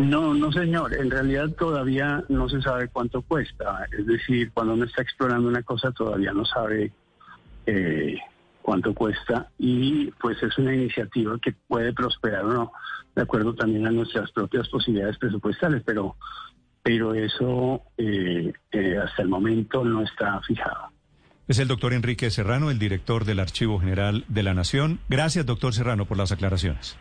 No, 0.00 0.32
no 0.32 0.50
señor, 0.50 0.94
en 0.94 1.10
realidad 1.10 1.50
todavía 1.50 2.24
no 2.30 2.48
se 2.48 2.62
sabe 2.62 2.88
cuánto 2.88 3.20
cuesta, 3.20 3.86
es 3.92 4.06
decir, 4.06 4.50
cuando 4.50 4.72
uno 4.72 4.86
está 4.86 5.02
explorando 5.02 5.46
una 5.46 5.62
cosa 5.62 5.92
todavía 5.92 6.32
no 6.32 6.46
sabe 6.46 6.90
eh, 7.66 8.16
cuánto 8.62 8.94
cuesta 8.94 9.50
y 9.58 10.10
pues 10.12 10.42
es 10.42 10.56
una 10.56 10.74
iniciativa 10.74 11.38
que 11.38 11.52
puede 11.68 11.92
prosperar 11.92 12.46
o 12.46 12.52
no, 12.52 12.72
de 13.14 13.20
acuerdo 13.20 13.54
también 13.54 13.86
a 13.86 13.90
nuestras 13.90 14.32
propias 14.32 14.70
posibilidades 14.70 15.18
presupuestales, 15.18 15.82
pero, 15.84 16.16
pero 16.82 17.12
eso 17.12 17.82
eh, 17.98 18.54
eh, 18.72 18.96
hasta 18.96 19.20
el 19.20 19.28
momento 19.28 19.84
no 19.84 20.02
está 20.02 20.40
fijado. 20.40 20.92
Es 21.46 21.58
el 21.58 21.68
doctor 21.68 21.92
Enrique 21.92 22.30
Serrano, 22.30 22.70
el 22.70 22.78
director 22.78 23.26
del 23.26 23.38
Archivo 23.38 23.78
General 23.78 24.24
de 24.28 24.42
la 24.44 24.54
Nación. 24.54 24.98
Gracias, 25.10 25.44
doctor 25.44 25.74
Serrano, 25.74 26.06
por 26.06 26.16
las 26.16 26.32
aclaraciones. 26.32 26.96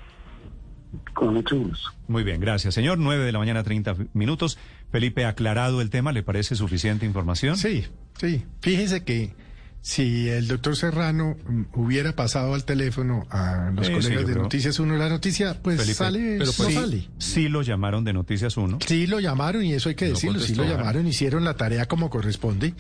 Con 1.14 1.34
mucho 1.34 1.58
gusto. 1.58 1.90
Muy 2.08 2.24
bien, 2.24 2.40
gracias, 2.40 2.74
señor. 2.74 2.98
9 2.98 3.24
de 3.24 3.32
la 3.32 3.40
mañana, 3.40 3.64
30 3.64 3.96
minutos. 4.14 4.58
Felipe, 4.92 5.26
aclarado 5.26 5.82
el 5.82 5.90
tema, 5.90 6.12
¿le 6.12 6.24
parece 6.24 6.56
suficiente 6.56 7.06
información? 7.06 7.58
Sí, 7.58 7.86
sí. 8.20 8.44
Fíjese 8.62 9.04
que 9.04 9.34
si 9.82 10.28
el 10.28 10.48
doctor 10.48 10.76
Serrano 10.76 11.38
mm, 11.48 11.64
hubiera 11.74 12.14
pasado 12.16 12.54
al 12.54 12.66
teléfono 12.66 13.28
a 13.30 13.72
los 13.74 13.90
colegas 13.90 14.28
de 14.28 14.36
Noticias 14.36 14.80
1 14.80 14.98
la 14.98 15.10
noticia, 15.10 15.62
pues 15.62 15.82
sale, 15.96 16.38
pero 16.40 16.52
pues, 16.58 16.70
sí, 16.70 16.74
sale. 16.74 17.10
Sí 17.18 17.50
lo 17.50 17.62
llamaron 17.62 18.04
de 18.04 18.14
Noticias 18.14 18.58
1. 18.58 18.80
Sí 18.86 19.08
lo 19.08 19.20
llamaron 19.20 19.64
y 19.64 19.74
eso 19.74 19.90
hay 19.90 19.96
que 19.96 20.06
decirlo, 20.06 20.40
sí 20.40 20.56
lo 20.56 20.66
llamaron, 20.66 21.08
hicieron 21.08 21.44
la 21.46 21.56
tarea 21.56 21.88
como 21.88 22.10
corresponde 22.10 22.74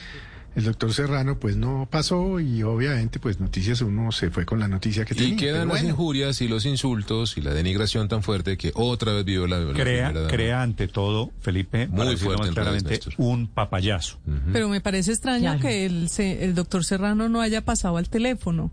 el 0.55 0.63
doctor 0.65 0.93
Serrano 0.93 1.39
pues 1.39 1.55
no 1.55 1.87
pasó 1.89 2.39
y 2.39 2.63
obviamente 2.63 3.19
pues 3.19 3.39
Noticias 3.39 3.81
Uno 3.81 4.11
se 4.11 4.29
fue 4.31 4.45
con 4.45 4.59
la 4.59 4.67
noticia 4.67 5.05
que 5.05 5.15
tenía. 5.15 5.33
Y 5.33 5.37
quedan 5.37 5.67
las 5.67 5.77
bueno. 5.77 5.89
injurias 5.89 6.41
y 6.41 6.47
los 6.47 6.65
insultos 6.65 7.37
y 7.37 7.41
la 7.41 7.53
denigración 7.53 8.07
tan 8.09 8.23
fuerte 8.23 8.57
que 8.57 8.71
otra 8.75 9.13
vez 9.13 9.25
vio 9.25 9.47
la, 9.47 9.59
la 9.59 9.73
Crea, 9.73 9.83
primera 10.07 10.11
dama. 10.13 10.27
crea 10.27 10.61
ante 10.61 10.87
todo, 10.87 11.31
Felipe, 11.41 11.87
Muy 11.87 12.17
fuerte 12.17 12.39
más 12.39 12.49
en 12.49 12.55
redes, 12.55 12.79
claramente, 12.81 12.99
un 13.17 13.47
papayazo. 13.47 14.17
Pero 14.51 14.69
me 14.69 14.81
parece 14.81 15.11
extraño 15.11 15.43
Claro. 15.43 15.59
que 15.61 15.85
el, 15.85 16.09
se- 16.09 16.43
el 16.43 16.55
doctor 16.55 16.83
Serrano 16.83 17.29
no 17.29 17.41
haya 17.41 17.61
pasado 17.61 17.97
al 17.97 18.09
teléfono, 18.09 18.71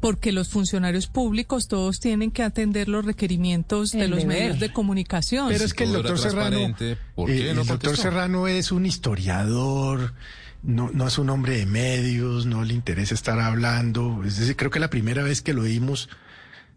porque 0.00 0.32
los 0.32 0.50
funcionarios 0.50 1.06
públicos 1.06 1.66
todos 1.66 1.98
tienen 1.98 2.30
que 2.30 2.42
atender 2.42 2.88
los 2.88 3.04
requerimientos 3.06 3.90
de 3.92 4.06
los 4.08 4.20
deber. 4.20 4.38
medios 4.38 4.60
de 4.60 4.70
comunicación. 4.72 5.48
Pero 5.48 5.64
es 5.64 5.72
que 5.72 5.84
el 5.84 5.92
doctor 5.94 6.18
Serrano, 6.18 6.50
transparente, 6.58 6.98
¿por 7.14 7.30
eh, 7.30 7.52
no 7.54 7.62
el 7.62 7.66
doctor? 7.66 7.96
Serrano 7.96 8.46
es 8.46 8.70
un 8.70 8.84
historiador, 8.86 10.12
no, 10.64 10.90
no 10.92 11.06
es 11.06 11.18
un 11.18 11.30
hombre 11.30 11.58
de 11.58 11.66
medios, 11.66 12.46
no 12.46 12.64
le 12.64 12.74
interesa 12.74 13.14
estar 13.14 13.38
hablando. 13.38 14.22
Es 14.24 14.38
decir, 14.38 14.56
creo 14.56 14.70
que 14.70 14.80
la 14.80 14.90
primera 14.90 15.22
vez 15.22 15.42
que 15.42 15.52
lo 15.54 15.62
oímos, 15.62 16.08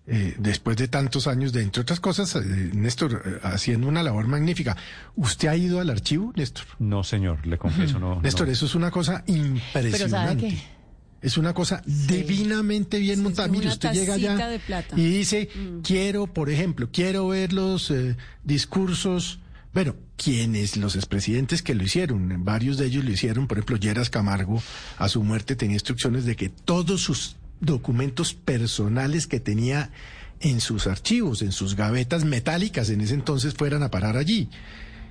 eh, 0.06 0.36
después 0.40 0.78
de 0.78 0.88
tantos 0.88 1.28
años, 1.28 1.52
de 1.54 1.62
entre 1.64 1.82
otras 1.82 2.00
cosas, 2.00 2.36
eh, 2.36 2.70
Néstor, 2.74 3.22
eh, 3.26 3.40
haciendo 3.44 3.88
una 3.88 4.04
labor 4.04 4.28
magnífica. 4.28 4.78
¿Usted 5.16 5.48
ha 5.50 5.56
ido 5.56 5.80
al 5.80 5.90
archivo, 5.90 6.32
Néstor? 6.36 6.66
No, 6.80 7.04
señor, 7.04 7.46
le 7.48 7.58
confieso, 7.58 8.00
no. 8.00 8.22
Néstor, 8.24 8.48
no. 8.48 8.54
eso 8.54 8.66
es 8.66 8.76
una 8.76 8.92
cosa 8.92 9.24
Pero 9.26 9.36
¿sabe 9.36 9.48
impresionante. 9.82 10.48
qué? 10.50 10.78
Es 11.20 11.38
una 11.38 11.54
cosa 11.54 11.82
divinamente 11.86 13.00
bien 13.00 13.24
montada. 13.24 13.48
Mire, 13.48 13.68
usted 13.70 13.92
llega 13.92 14.14
allá 14.14 14.48
de 14.50 14.60
plata. 14.60 14.96
y 15.00 15.04
dice, 15.10 15.50
Mm. 15.56 15.82
quiero, 15.82 16.28
por 16.28 16.50
ejemplo, 16.50 16.90
quiero 16.92 17.28
ver 17.30 17.54
los 17.54 17.90
eh, 17.92 18.16
discursos, 18.44 19.40
bueno, 19.74 19.96
quienes, 20.16 20.78
los 20.78 20.96
expresidentes 20.96 21.62
que 21.62 21.76
lo 21.76 21.84
hicieron, 21.84 22.44
varios 22.44 22.78
de 22.78 22.86
ellos 22.88 23.04
lo 23.06 23.12
hicieron, 23.12 23.48
por 23.48 23.58
ejemplo, 23.58 23.78
Lleras 23.78 24.10
Camargo, 24.10 24.62
a 24.98 25.08
su 25.10 25.24
muerte 25.24 25.56
tenía 25.56 25.76
instrucciones 25.76 26.26
de 26.26 26.36
que 26.36 26.50
todos 26.50 27.02
sus 27.02 27.36
documentos 27.60 28.34
personales 28.34 29.28
que 29.28 29.40
tenía 29.40 29.92
en 30.40 30.62
sus 30.62 30.88
archivos, 30.88 31.42
en 31.42 31.52
sus 31.52 31.76
gavetas 31.76 32.24
metálicas 32.24 32.90
en 32.90 33.02
ese 33.02 33.14
entonces 33.16 33.54
fueran 33.56 33.84
a 33.84 33.90
parar 33.92 34.18
allí. 34.18 34.50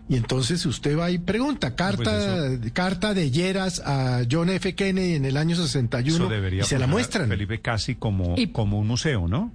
Y 0.09 0.15
entonces 0.15 0.65
usted 0.67 0.97
va 0.97 1.11
y 1.11 1.19
pregunta, 1.19 1.75
carta, 1.75 2.49
carta 2.73 3.13
de 3.13 3.33
Lleras 3.33 3.83
a 3.85 4.23
John 4.31 4.51
F. 4.51 4.77
Kennedy 4.77 5.15
en 5.15 5.25
el 5.25 5.37
año 5.37 5.55
Eso 5.55 5.67
61 5.67 6.29
debería 6.29 6.63
y 6.63 6.65
se 6.65 6.79
la 6.79 6.87
muestran. 6.87 7.29
Felipe, 7.29 7.61
casi 7.61 7.97
como, 7.97 8.35
Y- 8.39 8.49
como 8.49 8.79
un 8.79 8.87
museo, 8.87 9.27
¿no? 9.27 9.53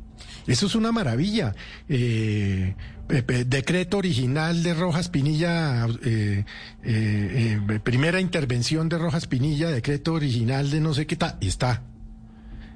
Eso 0.48 0.66
es 0.68 0.76
una 0.76 0.92
maravilla. 0.92 1.56
Eh, 1.90 2.76
eh, 3.10 3.46
decreto 3.46 3.98
original 3.98 4.64
de 4.64 4.74
Rojas 4.74 5.10
Pinilla, 5.10 5.86
eh, 6.04 6.46
eh, 6.84 7.60
eh, 7.70 7.80
primera 7.84 8.22
intervención 8.22 8.88
de 8.90 8.98
Rojas 8.98 9.28
Pinilla, 9.28 9.70
decreto 9.70 10.14
original 10.14 10.70
de 10.72 10.80
no 10.80 10.94
sé 10.94 11.06
qué 11.08 11.16
tal, 11.16 11.38
y 11.42 11.48
está. 11.48 11.84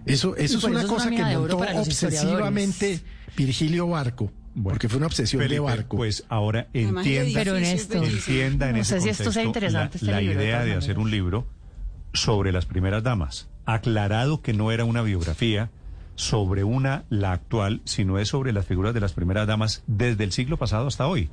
Eso, 0.06 0.36
eso 0.36 0.56
Y 0.56 0.58
es 0.58 0.64
una 0.66 0.80
eso 0.80 0.88
es 0.88 0.94
cosa 0.94 1.08
una 1.08 1.30
que 1.30 1.38
montó 1.38 1.58
obsesivamente 1.58 3.00
Virgilio 3.38 3.88
Barco, 3.88 4.32
porque 4.62 4.90
fue 4.90 4.98
una 4.98 5.08
obsesión 5.08 5.42
Felipe, 5.42 5.56
de 5.56 5.60
Barco. 5.62 5.98
Pues 5.98 6.26
ahora 6.30 6.68
entienda, 6.74 7.32
Pero, 7.34 7.60
Néstor, 7.60 8.02
difícil. 8.06 8.36
entienda 8.36 8.70
en 8.70 8.76
No 8.76 8.82
ese 8.82 8.96
sé 8.96 9.02
si 9.02 9.10
esto 9.10 9.32
sea 9.32 9.44
interesante, 9.44 9.98
este 9.98 10.12
la, 10.12 10.22
libro, 10.22 10.42
idea 10.42 10.64
de 10.64 10.74
hacer 10.74 11.00
un 11.00 11.10
libro 11.10 11.48
sobre 12.14 12.52
las 12.52 12.66
primeras 12.66 13.04
damas, 13.04 13.48
aclarado 13.66 14.42
que 14.42 14.54
no 14.54 14.72
era 14.72 14.86
una 14.86 15.02
biografía 15.02 15.72
sobre 16.16 16.64
una, 16.64 17.04
la 17.10 17.32
actual, 17.34 17.82
sino 17.86 18.20
es 18.20 18.30
sobre 18.30 18.54
las 18.54 18.66
figuras 18.66 18.94
de 18.94 19.00
las 19.02 19.14
primeras 19.14 19.48
damas 19.48 19.84
desde 19.88 20.24
el 20.24 20.32
siglo 20.32 20.58
pasado 20.58 20.88
hasta 20.88 21.08
hoy. 21.08 21.30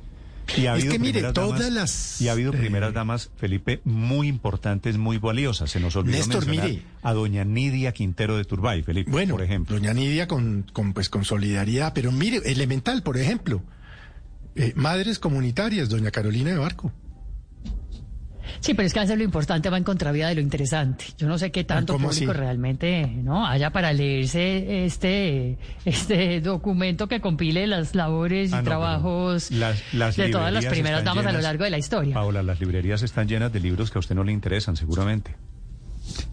Y 0.57 0.65
ha 0.65 0.75
Es 0.75 0.81
habido 0.81 0.91
que 0.91 0.99
mire, 0.99 1.11
primeras 1.13 1.33
todas 1.33 1.59
damas- 1.61 1.73
las, 1.73 2.21
y 2.21 2.27
ha 2.27 2.33
habido 2.33 2.53
eh, 2.53 2.57
primeras 2.57 2.93
damas, 2.93 3.29
Felipe, 3.37 3.79
muy 3.85 4.27
importantes, 4.27 4.97
muy 4.97 5.17
valiosas. 5.17 5.71
Se 5.71 5.79
nos 5.79 5.95
olvidó 5.95 6.17
Néstor, 6.17 6.45
mencionar 6.45 6.69
mire. 6.69 6.83
a 7.01 7.13
doña 7.13 7.45
Nidia 7.45 7.93
Quintero 7.93 8.35
de 8.35 8.43
Turbay, 8.43 8.83
Felipe, 8.83 9.09
Bueno, 9.09 9.35
por 9.35 9.41
ejemplo. 9.43 9.73
Doña 9.77 9.93
Nidia 9.93 10.27
con, 10.27 10.65
con, 10.73 10.91
pues, 10.91 11.07
con 11.07 11.23
solidaridad, 11.23 11.93
pero 11.93 12.11
mire, 12.11 12.41
elemental, 12.43 13.03
por 13.03 13.17
ejemplo, 13.17 13.61
eh, 14.55 14.73
madres 14.75 15.17
comunitarias, 15.17 15.87
Doña 15.87 16.11
Carolina 16.11 16.51
de 16.51 16.57
Barco. 16.57 16.91
Sí, 18.63 18.73
pero 18.75 18.87
es 18.87 18.93
que 18.93 18.99
a 18.99 19.01
veces 19.01 19.17
lo 19.17 19.25
importante 19.25 19.69
va 19.69 19.77
en 19.77 19.83
contravía 19.83 20.29
de 20.29 20.35
lo 20.35 20.41
interesante. 20.41 21.05
Yo 21.17 21.27
no 21.27 21.37
sé 21.37 21.51
qué 21.51 21.65
tanto 21.65 21.93
¿Cómo 21.93 22.07
público 22.09 22.31
así? 22.31 22.39
realmente 22.39 23.05
no 23.07 23.45
haya 23.45 23.71
para 23.71 23.91
leerse 23.91 24.85
este 24.85 25.57
este 25.83 26.39
documento 26.39 27.07
que 27.09 27.19
compile 27.19 27.67
las 27.67 27.93
labores 27.93 28.51
y 28.51 28.53
Ah, 28.53 28.57
no, 28.59 28.63
trabajos 28.63 29.51
las- 29.51 29.83
las 29.93 30.15
de 30.15 30.29
todas 30.29 30.53
las 30.53 30.65
primeras 30.67 31.03
damas 31.03 31.25
a 31.25 31.31
lo 31.33 31.41
largo 31.41 31.65
de 31.65 31.71
la 31.71 31.77
historia. 31.77 32.13
Paola, 32.13 32.41
las 32.41 32.59
librerías 32.61 33.03
están 33.03 33.27
llenas 33.27 33.51
de 33.51 33.59
libros 33.59 33.91
que 33.91 33.97
a 33.97 33.99
usted 33.99 34.15
no 34.15 34.23
le 34.23 34.31
interesan, 34.31 34.77
seguramente. 34.77 35.35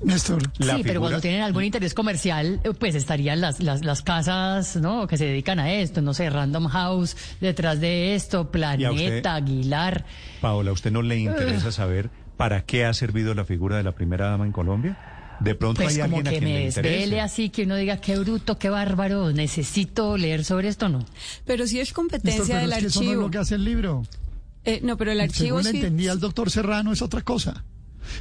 Néstor. 0.03 0.43
La 0.59 0.77
sí, 0.77 0.83
pero 0.85 1.01
cuando 1.01 1.21
tienen 1.21 1.43
algún 1.43 1.65
interés 1.65 1.95
comercial, 1.95 2.61
eh, 2.65 2.71
pues 2.79 2.95
estarían 2.95 3.41
las, 3.41 3.61
las, 3.61 3.85
las 3.85 4.03
casas 4.03 4.77
¿no? 4.77 5.07
que 5.07 5.17
se 5.17 5.27
dedican 5.27 5.59
a 5.59 5.73
esto, 5.73 6.03
no 6.03 6.15
sé, 6.15 6.29
Random 6.31 6.67
House, 6.69 7.17
detrás 7.41 7.81
de 7.81 8.15
esto, 8.15 8.51
usted? 8.51 8.51
Planeta, 8.51 9.35
Aguilar. 9.37 10.05
Paola, 10.41 10.71
¿a 10.71 10.73
usted 10.73 10.91
no 10.91 11.03
le 11.03 11.19
interesa 11.19 11.71
saber 11.73 12.11
para 12.37 12.63
qué 12.65 12.85
ha 12.85 12.95
servido 12.95 13.35
la 13.35 13.45
figura 13.45 13.77
de 13.77 13.83
la 13.83 13.93
primera 13.93 14.31
dama 14.31 14.47
en 14.47 14.53
Colombia? 14.53 14.99
De 15.41 15.55
pronto 15.55 15.83
Pues 15.83 15.95
hay 15.97 16.03
como 16.03 16.17
alguien 16.19 16.27
a 16.27 16.31
que 16.31 16.39
quien 16.39 16.53
me 16.53 16.59
le 16.59 16.65
desvele 16.67 17.21
así, 17.21 17.49
que 17.49 17.63
uno 17.63 17.77
diga 17.77 17.97
qué 17.99 18.19
bruto, 18.19 18.59
qué 18.59 18.69
bárbaro, 18.69 19.33
necesito 19.33 20.19
leer 20.19 20.45
sobre 20.45 20.69
esto, 20.69 20.89
¿no? 20.91 21.05
Pero 21.47 21.67
si 21.67 21.77
es 21.81 21.89
Néstor, 21.89 21.95
competencia 21.95 22.45
pero 22.47 22.61
del 22.61 22.73
es 22.73 22.79
que 22.79 22.87
eso 22.87 23.01
no 23.01 23.05
es 23.05 23.09
archivo. 23.09 23.23
lo 23.23 23.31
que 23.31 23.39
hace 23.39 23.55
el 23.55 23.65
libro. 23.65 24.03
Eh, 24.67 24.81
no, 24.83 24.99
pero 24.99 25.13
el 25.13 25.21
archivo 25.21 25.61
Según 25.61 25.65
le 25.65 25.71
sí. 25.71 25.77
entendía 25.79 26.13
el 26.13 26.21
doctor 26.21 26.51
Serrano 26.51 26.93
es 26.93 27.01
otra 27.01 27.23
cosa. 27.23 27.65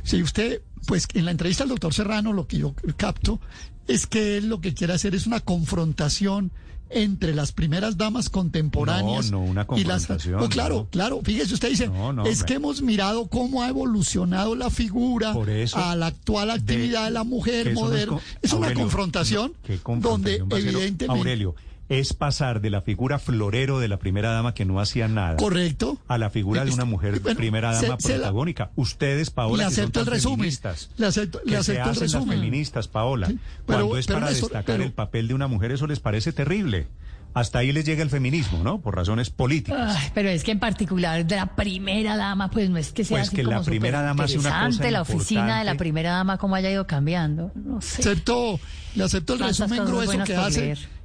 Si 0.03 0.21
usted, 0.21 0.61
pues 0.87 1.07
en 1.13 1.25
la 1.25 1.31
entrevista 1.31 1.63
al 1.63 1.69
doctor 1.69 1.93
Serrano 1.93 2.33
lo 2.33 2.47
que 2.47 2.57
yo 2.57 2.73
capto 2.97 3.39
es 3.87 4.07
que 4.07 4.37
él 4.37 4.49
lo 4.49 4.61
que 4.61 4.73
quiere 4.73 4.93
hacer 4.93 5.15
es 5.15 5.25
una 5.25 5.39
confrontación 5.39 6.51
entre 6.91 7.35
las 7.35 7.51
primeras 7.51 7.97
damas 7.97 8.29
contemporáneas 8.29 9.29
No, 9.31 9.39
no, 9.39 9.43
una 9.43 9.67
y 9.75 9.83
las 9.83 10.07
confrontación, 10.07 10.49
claro, 10.49 10.75
no. 10.75 10.87
claro, 10.89 11.21
fíjese 11.23 11.53
usted 11.53 11.69
dice, 11.69 11.87
No, 11.87 12.25
es 12.25 12.43
que 12.43 12.55
hemos 12.55 12.81
mirado 12.81 13.27
cómo 13.27 13.61
ha 13.61 13.69
evolucionado 13.69 14.55
la 14.55 14.69
figura 14.69 15.33
Por 15.33 15.49
eso, 15.49 15.77
a 15.77 15.95
la 15.95 16.07
actual 16.07 16.49
actividad 16.49 17.05
de, 17.05 17.11
la 17.11 17.23
mujer 17.23 17.69
es 17.69 17.73
moderna. 17.75 18.19
Es, 18.41 18.53
una 18.53 18.73
confrontación 18.73 19.53
¿qué 19.63 19.77
confrontación 19.77 20.49
donde 20.49 20.57
evidentemente 20.57 21.05
Aurelio, 21.07 21.55
es 21.89 22.13
pasar 22.13 22.61
de 22.61 22.69
la 22.69 22.81
figura 22.81 23.17
florero 23.19 23.79
de 23.79 23.87
la 23.87 23.97
primera 23.97 24.31
dama 24.31 24.53
que 24.53 24.63
no 24.63 24.79
hacía 24.79 25.07
nada. 25.07 25.35
Correcto. 25.37 25.97
A 26.07 26.17
la 26.19 26.29
figura 26.29 26.63
de 26.63 26.71
una 26.71 26.85
mujer 26.85 27.19
Bueno, 27.19 27.37
primera 27.37 27.73
se- 27.73 27.87
dama 27.87 27.97
se 27.99 28.09
la- 28.09 28.15
protagónica. 28.17 28.69
Ustedes, 28.75 29.31
Paola, 29.31 29.63
Le 29.63 29.69
que 29.69 29.75
son 29.75 29.91
el 29.95 30.05
resumen. 30.05 30.37
feministas, 30.37 30.89
Le 30.97 31.07
acepto- 31.07 31.39
le 31.43 31.51
que 31.51 31.57
acepto 31.57 31.93
se 31.95 31.99
el 32.05 32.05
hacen 32.05 32.19
las 32.19 32.29
feministas, 32.29 32.87
Paola. 32.87 33.27
pero- 33.27 33.39
Cuando 33.65 33.97
es 33.97 34.05
pero 34.07 34.19
para 34.19 34.31
destacar 34.31 34.63
pero- 34.65 34.83
el 34.83 34.91
papel 34.93 35.27
de 35.27 35.33
una 35.33 35.47
mujer, 35.47 35.71
eso 35.71 35.87
les 35.87 35.99
parece 35.99 36.31
terrible. 36.31 36.87
Hasta 37.33 37.59
ahí 37.59 37.71
les 37.71 37.85
llega 37.85 38.01
el 38.01 38.09
feminismo, 38.09 38.63
¿no? 38.63 38.81
Por 38.81 38.95
razones 38.95 39.29
políticas. 39.29 39.95
Ay, 39.99 40.09
pero 40.15 40.29
es 40.29 40.43
que 40.43 40.51
en 40.51 40.59
particular 40.59 41.23
de 41.25 41.35
la 41.35 41.55
primera 41.55 42.17
dama, 42.17 42.49
pues 42.49 42.71
no 42.71 42.77
es 42.77 42.91
que 42.91 43.03
sea 43.03 43.17
Pues 43.17 43.27
así 43.27 43.35
que 43.35 43.43
la 43.43 43.57
como 43.57 43.65
primera 43.65 44.01
dama 44.01 44.23
hace 44.23 44.39
una 44.39 44.65
cosa 44.65 44.89
la 44.91 45.01
oficina 45.01 45.59
de 45.59 45.63
la 45.65 45.75
primera 45.75 46.11
dama, 46.11 46.37
cómo 46.39 46.55
haya 46.55 46.71
ido 46.71 46.87
cambiando. 46.87 47.51
No 47.55 47.81
sé. 47.81 48.01
acepto, 48.01 48.59
le 48.95 49.03
acepto 49.03 49.33
el 49.33 49.39
Tantas 49.39 49.59
resumen 49.59 49.85
grueso 49.85 50.23
que 50.23 50.35
hace. 50.35 50.59
leer. 50.61 50.98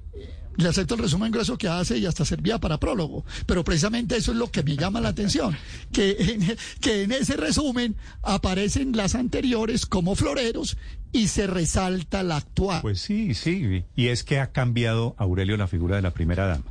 Le 0.56 0.69
acepto 0.69 0.94
el 0.94 1.01
resumen 1.01 1.33
grueso 1.33 1.58
que 1.58 1.69
hace 1.69 1.99
y 1.99 2.06
hasta 2.06 2.24
servía 2.24 2.58
para 2.58 2.78
prólogo. 2.78 3.24
Pero 3.47 3.65
precisamente 3.65 4.17
eso 4.17 4.33
es 4.33 4.38
lo 4.38 4.51
que 4.51 4.62
me 4.62 4.76
llama 4.76 5.01
la 5.01 5.08
atención. 5.10 5.56
Que 5.92 6.17
en, 6.19 6.56
que 6.81 7.03
en 7.03 7.12
ese 7.12 7.37
resumen 7.37 7.97
aparecen 8.22 8.97
las 8.97 9.15
anteriores 9.15 9.87
como 9.87 10.15
floreros 10.15 10.76
y 11.12 11.28
se 11.28 11.47
resalta 11.47 12.22
la 12.22 12.37
actual. 12.37 12.83
Pues 12.83 13.01
sí, 13.01 13.35
sí. 13.35 13.85
Y 13.94 14.08
es 14.08 14.24
que 14.24 14.40
ha 14.40 14.53
cambiado, 14.53 15.15
Aurelio, 15.17 15.56
la 15.56 15.69
figura 15.69 15.97
de 15.97 16.03
la 16.03 16.12
primera 16.12 16.47
dama. 16.47 16.65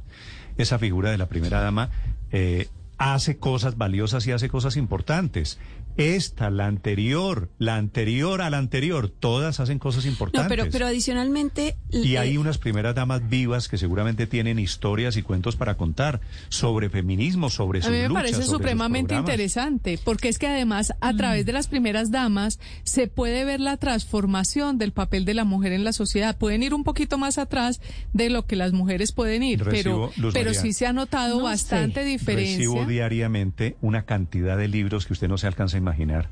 Esa 0.58 0.78
figura 0.78 1.12
de 1.12 1.18
la 1.18 1.28
primera 1.28 1.62
dama 1.62 1.90
eh, 2.32 2.68
hace 2.98 3.38
cosas 3.38 3.78
valiosas 3.78 4.28
y 4.28 4.32
hace 4.32 4.50
cosas 4.50 4.78
importantes. 4.78 5.60
Esta, 5.98 6.50
la 6.50 6.66
anterior, 6.68 7.50
la 7.60 7.76
anterior 7.76 8.42
a 8.42 8.50
la 8.50 8.58
anterior, 8.58 9.10
todas 9.10 9.60
hacen 9.60 9.80
cosas 9.80 10.06
No, 10.06 10.12
importantes. 10.12 10.50
pero, 10.50 10.70
pero 10.72 10.88
adicionalmente. 10.88 11.78
Y 11.92 12.16
eh, 12.16 12.20
hay 12.20 12.38
unas 12.38 12.58
primeras 12.58 12.96
damas 12.96 13.28
vivas 13.30 13.68
que 13.68 13.78
seguramente 13.78 14.26
tienen 14.28 14.60
historias 14.60 15.18
y 15.18 15.22
cuentos 15.22 15.56
para 15.56 15.76
contar 15.76 16.22
sobre 16.50 16.90
feminismo, 16.90 17.50
sobre 17.50 17.82
sus 17.82 17.90
A 17.90 17.92
mí 17.92 17.98
me 17.98 18.08
luchas, 18.08 18.24
parece 18.24 18.44
supremamente 18.44 19.16
interesante, 19.16 20.00
porque 20.04 20.30
es 20.30 20.40
que 20.40 20.48
además 20.48 20.94
a 21.02 21.14
través 21.14 21.46
de 21.46 21.54
las 21.54 21.68
primeras 21.68 22.12
damas 22.12 22.60
se 22.84 23.08
puede 23.08 23.46
ver 23.46 23.60
la 23.60 23.78
transformación 23.78 24.78
del 24.78 24.92
papel 24.94 25.26
de 25.26 25.34
la 25.34 25.44
mujer 25.44 25.72
en 25.74 25.84
la 25.84 25.94
sociedad. 25.94 26.38
Pueden 26.38 26.64
ir 26.64 26.74
un 26.74 26.84
poquito 26.84 27.18
más 27.18 27.38
atrás 27.38 27.82
de 28.14 28.30
lo 28.30 28.46
que 28.46 28.56
las 28.56 28.74
mujeres 28.74 29.12
pueden 29.12 29.44
ir, 29.44 29.64
Recibo, 29.64 30.10
pero, 30.12 30.22
Luz 30.24 30.34
pero 30.34 30.46
María. 30.50 30.62
sí 30.62 30.74
se 30.74 30.88
ha 30.88 30.94
notado 30.94 31.38
No 31.38 31.44
bastante 31.44 32.02
sé. 32.04 32.08
diferencia. 32.10 32.58
Recibo 32.58 32.86
diariamente 32.86 33.78
una 33.82 34.06
cantidad 34.06 34.58
de 34.58 34.68
libros 34.68 35.06
que 35.06 35.14
usted 35.14 35.28
no 35.28 35.38
se 35.38 35.48
alcanza 35.48 35.78
a 35.78 35.80
imaginar 35.84 36.30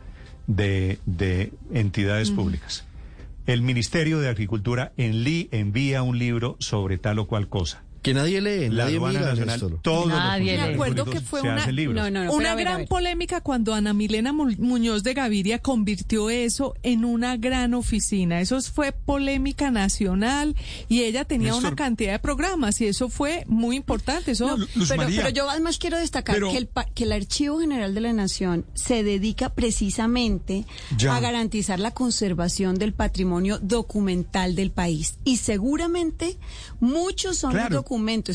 de, 0.47 0.99
de 1.05 1.53
entidades 1.73 2.31
públicas. 2.31 2.85
El 3.45 3.61
Ministerio 3.61 4.19
de 4.19 4.29
Agricultura 4.29 4.93
en 4.97 5.23
Lee 5.23 5.49
envía 5.51 6.03
un 6.03 6.17
libro 6.17 6.55
sobre 6.59 6.97
tal 6.97 7.19
o 7.19 7.27
cual 7.27 7.47
cosa. 7.47 7.83
Que 8.01 8.13
nadie 8.15 8.41
lee, 8.41 8.69
La 8.69 8.85
nadie 8.85 8.99
mira, 8.99 9.21
nacional, 9.21 9.79
todos 9.83 10.07
Nadie. 10.07 10.57
Me 10.57 10.73
acuerdo 10.73 11.05
que 11.05 11.21
fue 11.21 11.41
una. 11.41 11.65
No, 11.67 12.09
no, 12.09 12.25
no, 12.25 12.33
una 12.33 12.55
gran 12.55 12.77
ver. 12.79 12.87
polémica 12.87 13.41
cuando 13.41 13.75
Ana 13.75 13.93
Milena 13.93 14.33
Mu- 14.33 14.55
Muñoz 14.57 15.03
de 15.03 15.13
Gaviria 15.13 15.59
convirtió 15.59 16.31
eso 16.31 16.73
en 16.81 17.05
una 17.05 17.37
gran 17.37 17.75
oficina. 17.75 18.41
Eso 18.41 18.59
fue 18.61 18.91
polémica 18.91 19.69
nacional 19.69 20.55
y 20.89 21.03
ella 21.03 21.25
tenía 21.25 21.49
Néstor. 21.51 21.67
una 21.67 21.75
cantidad 21.75 22.11
de 22.13 22.19
programas 22.19 22.81
y 22.81 22.87
eso 22.87 23.07
fue 23.09 23.43
muy 23.47 23.75
importante. 23.75 24.31
Eso, 24.31 24.47
No, 24.47 24.57
Luz 24.57 24.69
pero, 24.89 25.03
María. 25.03 25.21
pero 25.21 25.35
yo 25.35 25.49
además 25.49 25.77
quiero 25.77 25.97
destacar 25.99 26.35
Pero- 26.37 26.51
que, 26.51 26.57
el, 26.57 26.67
pa- 26.67 26.85
que 26.85 27.03
el 27.03 27.11
Archivo 27.11 27.59
General 27.59 27.93
de 27.93 28.01
la 28.01 28.13
Nación 28.13 28.65
se 28.73 29.03
dedica 29.03 29.49
precisamente 29.53 30.65
Ya. 30.97 31.15
a 31.15 31.19
garantizar 31.19 31.79
la 31.79 31.91
conservación 31.91 32.79
del 32.79 32.93
patrimonio 32.93 33.59
documental 33.59 34.55
del 34.55 34.71
país. 34.71 35.17
Y 35.23 35.37
seguramente 35.37 36.37
muchos 36.79 37.37
son 37.37 37.51
Claro. 37.51 37.69
los 37.69 37.75
documentos 37.75 37.90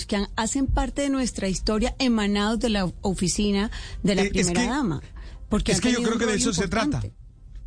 que 0.06 0.16
han- 0.16 0.28
hacen 0.36 0.66
parte 0.66 1.02
de 1.02 1.08
nuestra 1.10 1.48
historia 1.48 1.94
emanados 1.98 2.58
de 2.60 2.68
la 2.70 2.90
oficina 3.02 3.70
de 4.02 4.14
la 4.14 4.22
Eh, 4.22 4.26
es 4.26 4.30
primera 4.32 4.60
que- 4.62 4.68
dama. 4.68 5.02
Porque 5.48 5.72
es 5.72 5.80
que 5.80 5.92
yo 5.92 6.02
creo 6.02 6.18
que 6.18 6.26
de 6.26 6.34
eso 6.34 6.52
se 6.52 6.68
trata. 6.68 7.02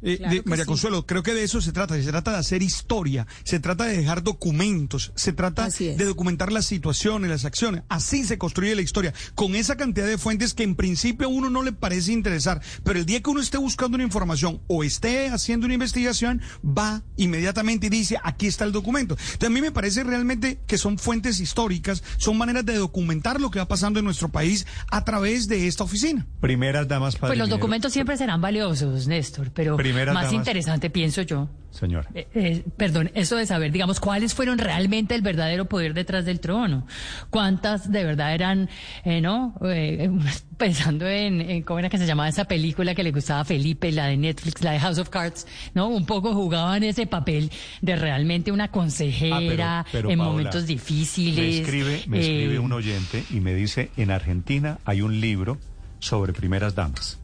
Eh, 0.02 0.18
Claro 0.18 0.34
de- 0.34 0.44
que 0.44 0.50
María 0.50 0.64
sí. 0.66 0.68
Consuelo, 0.70 1.06
creo 1.06 1.24
que 1.24 1.34
de 1.34 1.44
eso 1.44 1.62
se 1.62 1.72
trata. 1.72 1.96
Se 2.02 2.10
trata 2.10 2.32
de 2.32 2.38
hacer 2.38 2.62
historia, 2.62 3.28
se 3.44 3.60
trata 3.60 3.86
de 3.86 3.98
dejar 3.98 4.24
documentos, 4.24 5.12
se 5.16 5.34
trata 5.34 5.68
de 5.70 6.06
documentar 6.06 6.52
las 6.52 6.66
situaciones, 6.66 7.30
las 7.30 7.46
acciones. 7.46 7.84
Así 7.90 8.24
se 8.24 8.38
construye 8.38 8.76
la 8.76 8.82
historia, 8.82 9.14
con 9.36 9.56
esa 9.56 9.76
cantidad 9.78 10.08
de 10.08 10.18
fuentes 10.18 10.54
que 10.54 10.64
en 10.64 10.76
principio 10.76 11.28
a 11.28 11.30
uno 11.30 11.50
no 11.50 11.64
le 11.64 11.72
parece 11.74 12.12
interesar, 12.14 12.62
pero 12.84 13.00
el 13.00 13.06
día 13.06 13.22
que 13.22 13.30
uno 13.30 13.42
esté 13.42 13.58
buscando 13.58 13.96
una 13.96 14.04
información 14.04 14.62
o 14.68 14.84
esté 14.84 15.30
haciendo 15.30 15.66
una 15.66 15.74
investigación, 15.76 16.42
va 16.66 17.04
inmediatamente 17.18 17.88
y 17.88 17.90
dice, 17.90 18.18
aquí 18.24 18.48
está 18.48 18.66
el 18.66 18.72
documento. 18.72 19.16
Entonces, 19.20 19.48
a 19.48 19.50
mí 19.50 19.62
me 19.62 19.72
parece 19.72 20.04
realmente 20.04 20.60
que 20.68 20.78
son 20.78 20.98
fuentes 20.98 21.40
históricas, 21.40 22.04
son 22.18 22.38
maneras 22.38 22.66
de 22.66 22.76
documentar 22.76 23.40
lo 23.42 23.52
que 23.52 23.60
va 23.60 23.68
pasando 23.68 24.00
en 24.00 24.06
nuestro 24.06 24.30
país 24.30 24.66
a 24.92 25.04
través 25.04 25.48
de 25.48 25.68
esta 25.68 25.84
oficina. 25.84 26.26
Primeras 26.42 26.88
damas 26.88 27.16
Pues 27.16 27.22
padre 27.22 27.38
los 27.38 27.48
minero. 27.48 27.58
documentos 27.58 27.94
siempre 27.94 28.18
serán 28.18 28.42
valiosos, 28.42 29.08
Néstor, 29.08 29.52
pero 29.54 29.78
Primeras 29.90 30.14
más 30.14 30.26
damas. 30.26 30.38
interesante 30.40 30.90
pienso 30.90 31.22
yo. 31.22 31.50
Señora. 31.72 32.10
eh, 32.16 32.28
eh, 32.34 32.64
perdón, 32.78 33.12
eso 33.14 33.36
de 33.36 33.46
saber, 33.46 33.72
digamos, 33.72 34.00
cuáles 34.00 34.34
fueron 34.34 34.58
realmente 34.58 35.14
el 35.14 35.22
verdadero 35.22 35.66
poder 35.66 35.94
detrás 35.94 36.26
del 36.26 36.40
trono. 36.40 36.88
Cuántas 37.30 37.92
de 37.92 38.04
verdad 38.04 38.34
eran, 38.34 38.70
eh, 39.06 39.22
¿no? 39.22 39.54
Pensando 40.58 41.08
en, 41.08 41.42
en 41.42 41.62
cómo 41.64 41.80
era 41.80 41.90
que 41.90 41.98
se 41.98 42.06
llamaba 42.08 42.28
esa 42.28 42.46
película 42.46 42.96
que 42.96 43.04
le 43.04 43.12
gustaba 43.12 43.42
a 43.42 43.46
Felipe, 43.46 43.92
la 43.92 44.08
de 44.08 44.18
Netflix, 44.18 44.62
la 44.64 44.72
de 44.72 44.80
House 44.80 44.98
of 44.98 45.10
Cards, 45.10 45.46
¿no? 45.76 45.88
Un 45.90 46.06
poco 46.06 46.34
jugaban 46.34 46.84
ese 46.84 47.06
papel 47.08 47.52
de 47.82 47.96
realmente 47.96 48.52
una 48.52 48.70
consejera 48.70 49.80
Ah, 49.80 49.84
pero- 49.86 49.92
pero, 49.92 50.10
en 50.12 50.18
Paola, 50.20 50.32
momentos 50.32 50.66
difíciles. 50.66 51.38
Me 51.38 51.60
escribe, 51.62 52.04
me 52.08 52.20
escribe 52.20 52.60
un 52.60 52.74
oyente 52.74 53.24
y 53.30 53.40
me 53.42 53.54
dice, 53.54 53.92
en 53.96 54.12
Argentina 54.12 54.80
hay 54.86 55.02
un 55.02 55.22
libro 55.22 55.58
sobre 56.00 56.34
primeras 56.34 56.74
damas. 56.76 57.20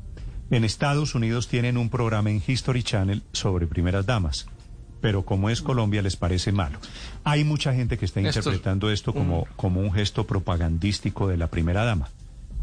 En 0.52 0.64
Estados 0.64 1.16
Unidos 1.16 1.48
tienen 1.48 1.78
un 1.78 1.90
programa 1.90 2.30
en 2.30 2.42
History 2.46 2.84
Channel 2.84 3.24
sobre 3.32 3.66
primeras 3.66 4.06
damas. 4.06 4.46
Pero 5.02 5.26
como 5.26 5.50
es 5.50 5.62
Colombia 5.62 6.02
les 6.02 6.16
parece 6.16 6.52
malo. 6.52 6.80
Hay 7.24 7.44
mucha 7.44 7.74
gente 7.74 7.98
que 7.98 8.06
está 8.06 8.22
interpretando 8.22 8.92
esto 8.92 9.14
como, 9.14 9.48
como 9.56 9.82
un 9.82 9.92
gesto 9.92 10.26
propagandístico 10.26 11.28
de 11.28 11.38
la 11.38 11.48
primera 11.48 11.84
dama. 11.84 12.10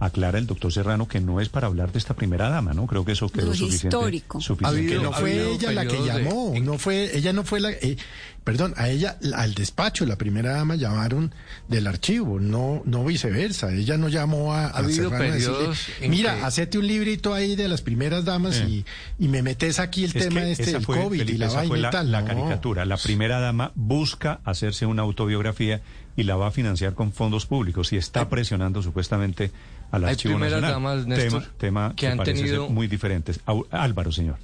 Aclara 0.04 0.38
el 0.38 0.46
doctor 0.46 0.72
Serrano 0.72 1.06
que 1.06 1.20
no 1.20 1.40
es 1.40 1.48
para 1.48 1.68
hablar 1.68 1.92
de 1.92 1.98
esta 1.98 2.14
primera 2.14 2.48
dama, 2.48 2.72
¿no? 2.74 2.86
Creo 2.86 3.04
que 3.04 3.12
eso 3.12 3.28
quedó 3.28 3.46
No, 3.46 3.52
es 3.52 3.58
suficiente. 3.58 3.96
histórico. 3.96 4.40
suficiente. 4.40 4.86
que 4.96 4.98
no 5.02 5.10
ha 5.10 5.12
fue 5.12 5.30
habido 5.32 5.52
ella 5.52 5.72
la 5.72 5.86
que 5.86 5.96
de- 5.96 6.06
llamó, 6.06 6.54
no 6.60 6.78
fue, 6.78 7.16
ella 7.16 7.32
no 7.32 7.44
fue 7.44 7.60
la, 7.60 7.70
eh, 7.70 7.96
perdón, 8.42 8.74
a 8.76 8.88
ella, 8.88 9.16
al 9.36 9.54
despacho, 9.54 10.04
la 10.04 10.16
primera 10.16 10.54
dama 10.54 10.74
llamaron 10.74 11.32
del 11.68 11.86
archivo, 11.86 12.40
no, 12.40 12.82
no 12.84 13.04
viceversa, 13.04 13.72
ella 13.72 13.96
no 13.96 14.08
llamó 14.08 14.52
a, 14.54 14.66
a 14.66 14.78
habido 14.78 15.10
Serrano 15.10 15.32
a 15.32 15.36
decirle, 15.36 16.08
mira, 16.08 16.34
que- 16.36 16.42
hacete 16.42 16.78
un 16.78 16.86
librito 16.88 17.32
ahí 17.34 17.54
de 17.54 17.68
las 17.68 17.82
primeras 17.82 18.24
damas 18.24 18.60
y, 18.66 18.84
y 19.20 19.28
me 19.28 19.42
metes 19.42 19.78
aquí 19.78 20.02
el 20.04 20.10
Es 20.16 20.28
tema 20.28 20.42
este 20.48 20.72
del 20.72 20.82
fue, 20.82 21.00
COVID 21.00 21.28
y 21.28 21.38
la 21.38 21.46
esa 21.46 21.56
vaina 21.58 21.68
fue 21.68 21.78
la, 21.78 21.88
y 21.88 21.92
tal. 21.92 22.10
la 22.10 22.20
no. 22.22 22.26
caricatura. 22.26 22.84
La 22.84 22.96
primera 22.96 23.38
dama 23.38 23.70
busca 23.76 24.40
hacerse 24.44 24.84
una 24.86 25.02
autobiografía 25.02 25.80
y 26.16 26.24
la 26.24 26.36
va 26.36 26.48
a 26.48 26.50
financiar 26.50 26.94
con 26.94 27.12
fondos 27.12 27.46
públicos 27.46 27.92
y 27.92 27.96
está 27.96 28.28
presionando 28.28 28.82
supuestamente 28.82 29.50
al 29.92 30.04
Hay 30.04 30.10
Archivo 30.14 30.34
primeras 30.34 30.60
Nacional. 30.62 30.82
damas, 30.82 31.06
Néstor, 31.06 31.42
tema 31.42 31.54
tema 31.58 31.90
que 31.90 31.96
que, 31.96 32.06
han 32.08 32.18
tenido- 32.24 32.68
muy 32.68 32.88
diferentes. 32.88 33.38
Álvaro, 33.70 34.10
señor. 34.10 34.38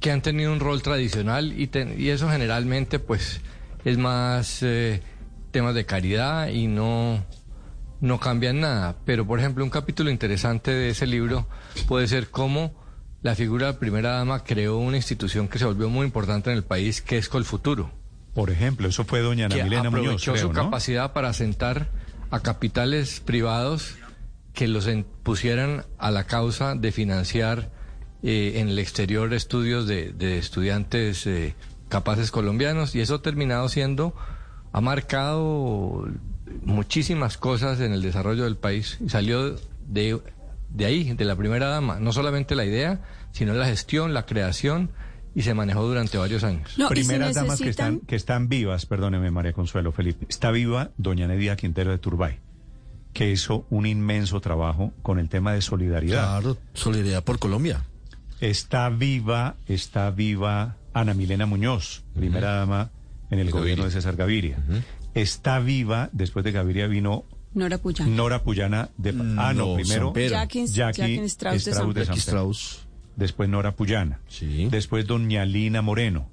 que 0.00 0.10
han 0.10 0.20
tenido 0.20 0.52
un 0.52 0.60
rol 0.60 0.82
tradicional 0.82 1.58
y, 1.58 1.66
ten- 1.68 1.94
y 1.98 2.10
eso 2.10 2.28
generalmente 2.28 2.98
pues 2.98 3.40
es 3.86 3.96
más 3.96 4.58
eh, 4.62 5.00
temas 5.50 5.74
de 5.74 5.86
caridad 5.86 6.48
y 6.48 6.66
no, 6.66 7.24
no 8.02 8.20
cambian 8.20 8.60
nada. 8.60 8.96
Pero 9.06 9.26
por 9.26 9.38
ejemplo 9.38 9.64
un 9.64 9.70
capítulo 9.70 10.10
interesante 10.10 10.70
de 10.72 10.90
ese 10.90 11.06
libro 11.06 11.46
puede 11.88 12.06
ser 12.06 12.28
cómo 12.28 12.74
la 13.22 13.34
figura 13.34 13.68
de 13.68 13.72
la 13.72 13.78
primera 13.78 14.10
dama 14.10 14.44
creó 14.44 14.76
una 14.76 14.98
institución 14.98 15.48
que 15.48 15.58
se 15.58 15.64
volvió 15.64 15.88
muy 15.88 16.04
importante 16.04 16.50
en 16.50 16.56
el 16.58 16.64
país 16.64 17.00
que 17.00 17.16
es 17.16 17.30
Colfuturo. 17.30 17.90
Por 18.34 18.50
ejemplo, 18.50 18.88
eso 18.88 19.04
fue 19.04 19.20
doña 19.20 19.46
Ana 19.46 19.54
que 19.54 19.64
Milena 19.64 19.88
aprovechó 19.88 20.08
Muñoz, 20.10 20.22
creo, 20.24 20.36
su 20.48 20.52
¿no? 20.52 20.64
capacidad 20.64 21.12
para 21.14 21.32
sentar 21.32 21.86
a 22.30 22.40
capitales 22.40 23.20
privados 23.20 23.94
que 24.54 24.68
los 24.68 24.88
pusieran 25.22 25.84
a 25.98 26.10
la 26.10 26.24
causa 26.24 26.74
de 26.74 26.92
financiar 26.92 27.70
eh, 28.22 28.54
en 28.56 28.68
el 28.68 28.78
exterior 28.78 29.34
estudios 29.34 29.86
de, 29.86 30.12
de 30.12 30.38
estudiantes 30.38 31.26
eh, 31.26 31.54
capaces 31.88 32.30
colombianos 32.30 32.94
y 32.94 33.00
eso 33.00 33.16
ha 33.16 33.22
terminado 33.22 33.68
siendo, 33.68 34.14
ha 34.72 34.80
marcado 34.80 36.08
muchísimas 36.62 37.36
cosas 37.36 37.80
en 37.80 37.92
el 37.92 38.02
desarrollo 38.02 38.44
del 38.44 38.56
país. 38.56 38.98
Y 39.04 39.08
salió 39.08 39.56
de, 39.86 40.20
de 40.70 40.84
ahí, 40.84 41.12
de 41.12 41.24
la 41.24 41.36
primera 41.36 41.68
dama, 41.68 41.98
no 42.00 42.12
solamente 42.12 42.54
la 42.54 42.64
idea, 42.64 43.00
sino 43.32 43.54
la 43.54 43.66
gestión, 43.66 44.14
la 44.14 44.26
creación 44.26 44.90
y 45.34 45.42
se 45.42 45.52
manejó 45.54 45.82
durante 45.82 46.16
varios 46.16 46.44
años. 46.44 46.78
No, 46.78 46.88
Primeras 46.88 47.34
damas 47.34 47.60
que 47.60 47.68
están, 47.68 48.00
que 48.00 48.16
están 48.16 48.48
vivas, 48.48 48.86
perdóneme 48.86 49.30
María 49.30 49.52
Consuelo 49.52 49.90
Felipe, 49.92 50.26
está 50.28 50.50
viva 50.50 50.90
doña 50.96 51.26
Nedia 51.26 51.56
Quintero 51.56 51.90
de 51.90 51.98
Turbay, 51.98 52.38
que 53.14 53.30
hizo 53.30 53.64
un 53.70 53.86
inmenso 53.86 54.40
trabajo 54.42 54.92
con 55.02 55.18
el 55.18 55.30
tema 55.30 55.54
de 55.54 55.62
solidaridad. 55.62 56.40
Claro, 56.40 56.58
solidaridad 56.74 57.24
por 57.24 57.38
Colombia. 57.38 57.82
Está 58.40 58.90
viva, 58.90 59.54
está 59.66 60.10
viva 60.10 60.76
Ana 60.92 61.14
Milena 61.14 61.46
Muñoz, 61.46 62.04
primera 62.14 62.52
dama 62.56 62.90
en 63.30 63.38
el 63.38 63.50
gobierno 63.50 63.84
Gaviria. 63.84 63.84
de 63.86 63.90
César 63.92 64.16
Gaviria. 64.16 64.58
Está 65.14 65.60
viva, 65.60 66.10
después 66.12 66.44
de 66.44 66.52
Gaviria 66.52 66.86
vino 66.88 67.24
Nora 67.54 67.78
Puyana. 67.78 68.10
Nora 68.10 68.42
Puyana 68.42 68.90
de... 68.98 69.10
ah, 69.38 69.52
no, 69.54 69.68
No, 69.68 69.74
primero. 69.76 70.12
Jackie- 70.12 70.66
Jackie 70.66 71.20
Strauss 71.26 71.64
de. 71.64 71.72
Sampero. 71.72 72.04
Jackie 72.06 72.18
Strauss. 72.20 72.86
Después 73.16 73.48
Nora 73.48 73.76
Puyana. 73.76 74.18
Sí. 74.26 74.66
Después 74.70 75.06
doña 75.06 75.44
Lina 75.44 75.80
Moreno. 75.82 76.28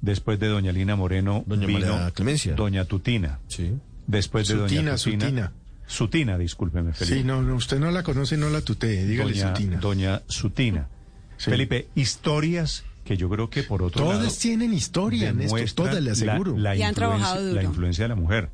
Después 0.00 0.40
de 0.40 0.48
doña 0.48 0.72
Lina 0.72 0.96
Moreno 0.96 1.44
Doña 1.46 1.66
vino 1.68 1.78
María 1.96 2.10
Clemencia. 2.10 2.54
doña 2.54 2.84
Tutina. 2.86 3.38
Sí. 3.46 3.72
Después 4.08 4.48
de 4.48 4.56
doña 4.56 4.96
Tutina. 4.96 4.98
Sutina. 4.98 5.52
Sutina, 5.92 6.38
discúlpeme, 6.38 6.92
Felipe. 6.92 7.18
Sí, 7.18 7.24
no, 7.24 7.42
no, 7.42 7.54
usted 7.54 7.78
no 7.78 7.90
la 7.90 8.02
conoce, 8.02 8.36
no 8.36 8.48
la 8.50 8.62
tutee, 8.62 9.04
dígale 9.04 9.32
doña, 9.32 9.48
Sutina. 9.56 9.76
doña 9.78 10.22
Sutina. 10.26 10.88
Sí. 11.36 11.50
Felipe, 11.50 11.88
historias 11.94 12.84
que 13.04 13.16
yo 13.16 13.28
creo 13.28 13.50
que 13.50 13.62
por 13.62 13.82
otro 13.82 14.04
lado... 14.06 14.18
Todas 14.20 14.38
tienen 14.38 14.72
historia, 14.72 15.32
Néstor, 15.32 15.58
demuestran 15.58 15.88
todas 15.88 16.02
le 16.02 16.10
aseguro. 16.12 16.52
La, 16.56 16.70
la 16.70 16.76
Y 16.76 16.82
han 16.82 16.90
influencia, 16.90 16.94
trabajado 16.94 17.42
duro. 17.42 17.54
la 17.56 17.62
influencia 17.62 18.04
de 18.04 18.08
la 18.08 18.14
mujer. 18.14 18.48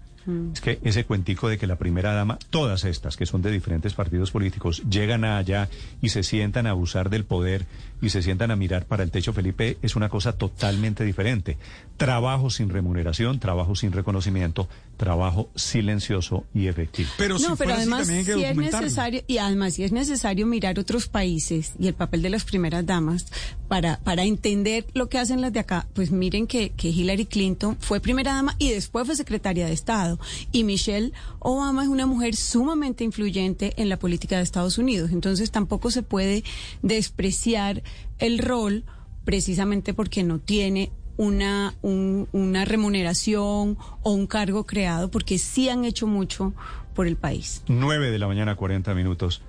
Es 0.53 0.61
que 0.61 0.79
ese 0.85 1.05
cuentico 1.05 1.49
de 1.49 1.57
que 1.57 1.67
la 1.67 1.77
primera 1.77 2.13
dama, 2.13 2.39
todas 2.51 2.85
estas 2.85 3.17
que 3.17 3.25
son 3.25 3.41
de 3.41 3.51
diferentes 3.51 3.95
partidos 3.95 4.31
políticos, 4.31 4.83
llegan 4.91 5.25
allá 5.25 5.71
y 6.03 6.11
se 6.11 6.23
sientan 6.23 6.67
a 6.67 6.71
abusar 6.71 7.09
del 7.09 7.25
poder 7.25 7.65
y 8.01 8.11
se 8.11 8.23
sientan 8.23 8.51
a 8.51 8.57
mirar 8.57 8.87
para 8.87 9.03
el 9.03 9.11
techo, 9.11 9.33
Felipe, 9.33 9.79
es 9.83 9.97
una 9.97 10.09
cosa 10.09 10.33
totalmente 10.33 11.05
diferente. 11.05 11.59
Trabajo 11.97 12.51
sin 12.51 12.71
remuneración, 12.71 13.41
trabajo 13.41 13.75
sin 13.75 13.93
reconocimiento, 13.93 14.69
trabajo 14.97 15.51
silencioso 15.55 16.45
y 16.55 16.67
efectivo. 16.67 17.11
Pero 17.19 17.39
si 17.39 17.49
no, 17.49 17.57
pero 17.57 17.71
fuera 17.71 17.75
así, 17.75 17.83
además 17.83 17.99
también 18.01 18.19
hay 18.19 18.25
que 18.25 18.35
sí 18.35 18.45
es 18.45 18.57
necesario 18.57 19.23
y 19.27 19.39
además 19.39 19.75
sí 19.75 19.85
es 19.85 19.93
necesario 19.93 20.47
mirar 20.47 20.79
otros 20.79 21.09
países 21.09 21.73
y 21.79 21.89
el 21.89 21.95
papel 21.95 22.23
de 22.23 22.31
las 22.31 22.45
primeras 22.45 22.87
damas 22.87 23.27
para 23.69 23.99
para 24.01 24.25
entender 24.25 24.87
lo 24.95 25.09
que 25.09 25.19
hacen 25.19 25.41
las 25.41 25.53
de 25.53 25.61
acá. 25.61 25.87
Pues 25.95 26.11
miren 26.11 26.47
que, 26.47 26.71
que 26.71 26.89
Hillary 26.89 27.27
Clinton 27.27 27.77
fue 27.81 28.01
primera 28.01 28.35
dama 28.35 28.55
y 28.59 28.71
después 28.71 29.07
fue 29.07 29.17
secretaria 29.17 29.67
de 29.67 29.73
Estado 29.73 30.19
y 30.53 30.65
Michelle 30.65 31.13
Obama 31.41 31.83
es 31.83 31.89
una 31.89 32.07
mujer 32.07 32.37
sumamente 32.37 33.05
influyente 33.05 33.75
en 33.77 33.89
la 33.89 33.99
política 33.99 34.37
de 34.37 34.43
Estados 34.43 34.79
Unidos. 34.79 35.11
Entonces 35.13 35.51
tampoco 35.51 35.91
se 35.91 36.03
puede 36.03 36.45
despreciar 36.83 37.83
el 38.19 38.39
rol 38.39 38.85
precisamente 39.25 39.95
porque 39.95 40.23
no 40.25 40.39
tiene 40.39 40.91
una, 41.17 41.75
un- 41.83 42.29
una 42.33 42.65
remuneración 42.65 43.77
o 44.03 44.13
un 44.13 44.27
cargo 44.27 44.65
creado, 44.65 45.11
porque 45.11 45.39
sí 45.39 45.69
han 45.69 45.85
hecho 45.85 46.07
mucho 46.07 46.55
por 46.95 47.07
el 47.07 47.17
país. 47.17 47.63
9 47.69 48.11
de 48.11 48.19
la 48.19 48.27
mañana, 48.29 48.55
40 48.57 48.95
minutos. 48.95 49.43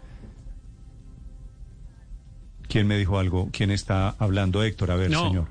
¿Quién 2.68 2.88
me 2.88 2.98
dijo 2.98 3.18
algo? 3.18 3.50
¿Quién 3.52 3.72
está 3.72 4.10
hablando? 4.20 4.64
Héctor, 4.64 4.92
a 4.92 4.96
ver, 4.96 5.10
No. 5.12 5.24
señor. 5.28 5.48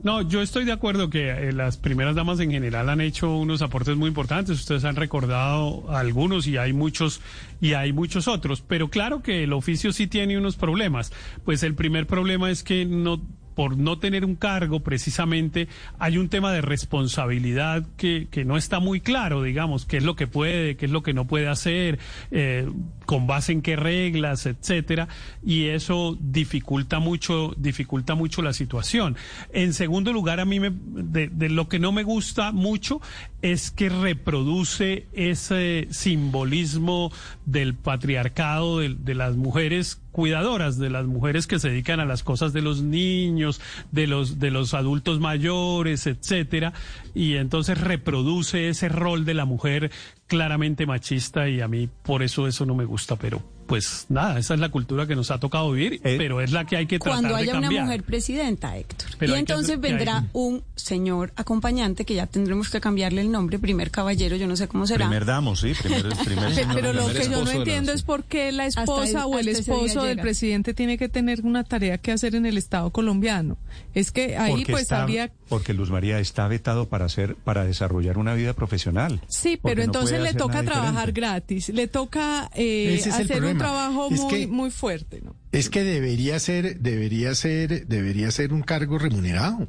No, 0.00 0.22
yo 0.22 0.42
estoy 0.42 0.64
de 0.64 0.70
acuerdo 0.70 1.10
que 1.10 1.28
eh, 1.30 1.52
las 1.52 1.76
primeras 1.76 2.14
damas 2.14 2.38
en 2.38 2.52
general 2.52 2.88
han 2.88 3.00
hecho 3.00 3.36
unos 3.36 3.62
aportes 3.62 3.96
muy 3.96 4.08
importantes. 4.08 4.60
Ustedes 4.60 4.84
han 4.84 4.94
recordado 4.94 5.90
algunos 5.90 6.46
y 6.46 6.56
hay 6.56 6.72
muchos 6.72 7.20
y 7.60 7.72
hay 7.72 7.92
muchos 7.92 8.28
otros. 8.28 8.60
Pero 8.60 8.88
claro 8.88 9.22
que 9.22 9.42
el 9.42 9.52
oficio 9.52 9.92
sí 9.92 10.06
tiene 10.06 10.38
unos 10.38 10.54
problemas. 10.54 11.12
Pues 11.44 11.64
el 11.64 11.74
primer 11.74 12.06
problema 12.06 12.48
es 12.48 12.62
que 12.62 12.84
no 12.84 13.20
por 13.58 13.76
no 13.76 13.98
tener 13.98 14.24
un 14.24 14.36
cargo, 14.36 14.84
precisamente, 14.84 15.66
hay 15.98 16.16
un 16.16 16.28
tema 16.28 16.52
de 16.52 16.60
responsabilidad 16.60 17.84
que, 17.96 18.28
que 18.30 18.44
no 18.44 18.56
está 18.56 18.78
muy 18.78 19.00
claro, 19.00 19.42
digamos, 19.42 19.84
qué 19.84 19.96
es 19.96 20.04
lo 20.04 20.14
que 20.14 20.28
puede, 20.28 20.76
qué 20.76 20.86
es 20.86 20.92
lo 20.92 21.02
que 21.02 21.12
no 21.12 21.26
puede 21.26 21.48
hacer, 21.48 21.98
eh, 22.30 22.70
con 23.04 23.26
base 23.26 23.50
en 23.50 23.62
qué 23.62 23.74
reglas, 23.74 24.46
etcétera, 24.46 25.08
y 25.44 25.64
eso 25.70 26.16
dificulta 26.20 27.00
mucho, 27.00 27.52
dificulta 27.56 28.14
mucho 28.14 28.42
la 28.42 28.52
situación. 28.52 29.16
En 29.52 29.74
segundo 29.74 30.12
lugar, 30.12 30.38
a 30.38 30.44
mí 30.44 30.60
me, 30.60 30.70
de, 30.70 31.48
lo 31.48 31.68
que 31.68 31.80
no 31.80 31.90
me 31.90 32.04
gusta 32.04 32.52
mucho 32.52 33.00
es 33.42 33.72
que 33.72 33.88
reproduce 33.88 35.08
ese 35.12 35.88
simbolismo 35.90 37.10
del 37.44 37.74
patriarcado 37.74 38.78
de 38.78 39.14
las 39.16 39.34
mujeres 39.34 40.00
cuidadoras 40.12 40.78
de 40.78 40.90
las 40.90 41.06
mujeres 41.06 41.46
que 41.46 41.58
se 41.58 41.70
dedican 41.70 42.00
a 42.00 42.04
las 42.04 42.22
cosas 42.22 42.52
de 42.52 42.62
los 42.62 42.82
niños, 42.82 43.60
de 43.92 44.06
los 44.06 44.38
de 44.38 44.50
los 44.50 44.74
adultos 44.74 45.20
mayores, 45.20 46.06
etcétera, 46.06 46.72
y 47.14 47.34
entonces 47.34 47.80
reproduce 47.80 48.68
ese 48.68 48.88
rol 48.88 49.24
de 49.24 49.34
la 49.34 49.44
mujer 49.44 49.90
claramente 50.26 50.86
machista 50.86 51.48
y 51.48 51.60
a 51.60 51.68
mí 51.68 51.88
por 52.02 52.22
eso 52.22 52.46
eso 52.46 52.66
no 52.66 52.74
me 52.74 52.84
gusta, 52.84 53.16
pero 53.16 53.57
pues 53.68 54.06
nada, 54.08 54.38
esa 54.38 54.54
es 54.54 54.60
la 54.60 54.70
cultura 54.70 55.06
que 55.06 55.14
nos 55.14 55.30
ha 55.30 55.38
tocado 55.38 55.70
vivir, 55.70 56.00
Eh, 56.02 56.16
pero 56.18 56.40
es 56.40 56.50
la 56.50 56.64
que 56.64 56.76
hay 56.76 56.86
que 56.86 56.98
tratar 56.98 57.20
Cuando 57.20 57.36
de 57.36 57.42
haya 57.42 57.58
una 57.58 57.70
mujer 57.70 58.02
presidenta, 58.02 58.76
Héctor. 58.76 59.08
Pero 59.18 59.32
y 59.32 59.34
que 59.34 59.38
entonces 59.40 59.76
hacer- 59.78 59.84
hay- 59.84 59.92
vendrá 59.92 60.24
un 60.32 60.62
señor 60.74 61.32
acompañante 61.36 62.04
que 62.04 62.14
ya 62.14 62.26
tendremos 62.26 62.70
que 62.70 62.80
cambiarle 62.80 63.20
el 63.20 63.30
nombre, 63.30 63.58
primer 63.58 63.90
caballero, 63.90 64.34
yo 64.36 64.46
no 64.48 64.56
sé 64.56 64.66
cómo 64.66 64.86
será. 64.86 65.06
Primer 65.06 65.24
damo, 65.24 65.54
sí, 65.54 65.72
primer, 65.80 66.02
primer 66.24 66.54
señor. 66.54 66.74
Pero 66.74 66.92
lo 66.92 67.04
primer 67.06 67.22
que 67.22 67.30
yo 67.30 67.44
no 67.44 67.50
entiendo 67.50 67.92
es 67.92 68.02
por 68.02 68.24
qué 68.24 68.50
la 68.52 68.66
esposa 68.66 69.20
el- 69.20 69.24
o 69.26 69.38
el 69.38 69.48
esposo 69.48 70.02
del 70.02 70.12
llega. 70.16 70.22
presidente 70.22 70.74
tiene 70.74 70.98
que 70.98 71.08
tener 71.08 71.42
una 71.42 71.62
tarea 71.64 71.98
que 71.98 72.10
hacer 72.12 72.34
en 72.34 72.46
el 72.46 72.56
Estado 72.58 72.90
colombiano. 72.90 73.58
Es 73.94 74.10
que 74.12 74.36
ahí 74.36 74.52
Porque 74.52 74.72
pues 74.72 74.82
está- 74.82 75.02
habría... 75.02 75.30
Porque 75.48 75.72
Luz 75.72 75.90
María 75.90 76.18
está 76.18 76.46
vetado 76.46 76.88
para 76.88 77.06
hacer, 77.06 77.34
para 77.36 77.64
desarrollar 77.64 78.18
una 78.18 78.34
vida 78.34 78.52
profesional. 78.52 79.20
Sí, 79.28 79.58
pero 79.62 79.82
entonces 79.82 80.20
le 80.20 80.28
hacer 80.28 80.38
toca 80.38 80.62
trabajar 80.62 81.08
diferente. 81.12 81.20
gratis, 81.20 81.68
le 81.70 81.86
toca 81.88 82.50
eh, 82.54 82.96
Ese 82.98 83.08
es 83.10 83.16
el 83.16 83.22
hacer 83.24 83.36
un 83.58 83.72
trabajo 83.72 84.08
Es 84.10 84.20
muy, 84.20 84.30
que- 84.30 84.46
muy 84.46 84.70
fuerte, 84.70 85.20
¿no? 85.22 85.34
Es 85.52 85.70
que 85.70 85.82
debería 85.84 86.38
ser, 86.38 86.78
debería 86.80 87.34
ser, 87.34 87.86
debería 87.86 88.30
ser 88.30 88.52
un 88.52 88.62
cargo 88.62 88.98
remunerado. 88.98 89.68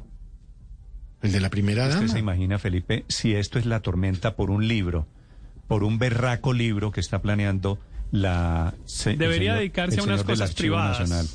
El 1.22 1.32
de 1.32 1.40
la 1.40 1.50
primera 1.50 1.84
¿Usted 1.84 1.96
dama. 2.00 2.08
se 2.12 2.18
imagina, 2.18 2.58
Felipe, 2.58 3.04
si 3.08 3.34
esto 3.34 3.58
es 3.58 3.66
la 3.66 3.80
tormenta 3.80 4.36
por 4.36 4.50
un 4.50 4.66
libro, 4.66 5.06
por 5.68 5.84
un 5.84 5.98
berraco 5.98 6.52
libro 6.52 6.90
que 6.92 7.00
está 7.00 7.20
planeando 7.20 7.78
la... 8.10 8.74
se- 8.86 9.16
Debería 9.16 9.52
señor- 9.52 9.58
dedicarse 9.58 10.00
a 10.00 10.02
unas 10.02 10.24
cosas 10.24 10.54
privadas. 10.54 11.00
Nacional? 11.00 11.26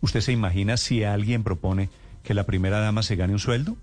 ¿Usted 0.00 0.20
se 0.20 0.32
imagina 0.32 0.76
si 0.76 1.02
alguien 1.02 1.42
propone 1.42 1.88
que 2.22 2.32
la 2.34 2.44
primera 2.44 2.78
dama 2.80 3.02
se 3.02 3.16
gane 3.16 3.32
un 3.32 3.38
sueldo? 3.40 3.76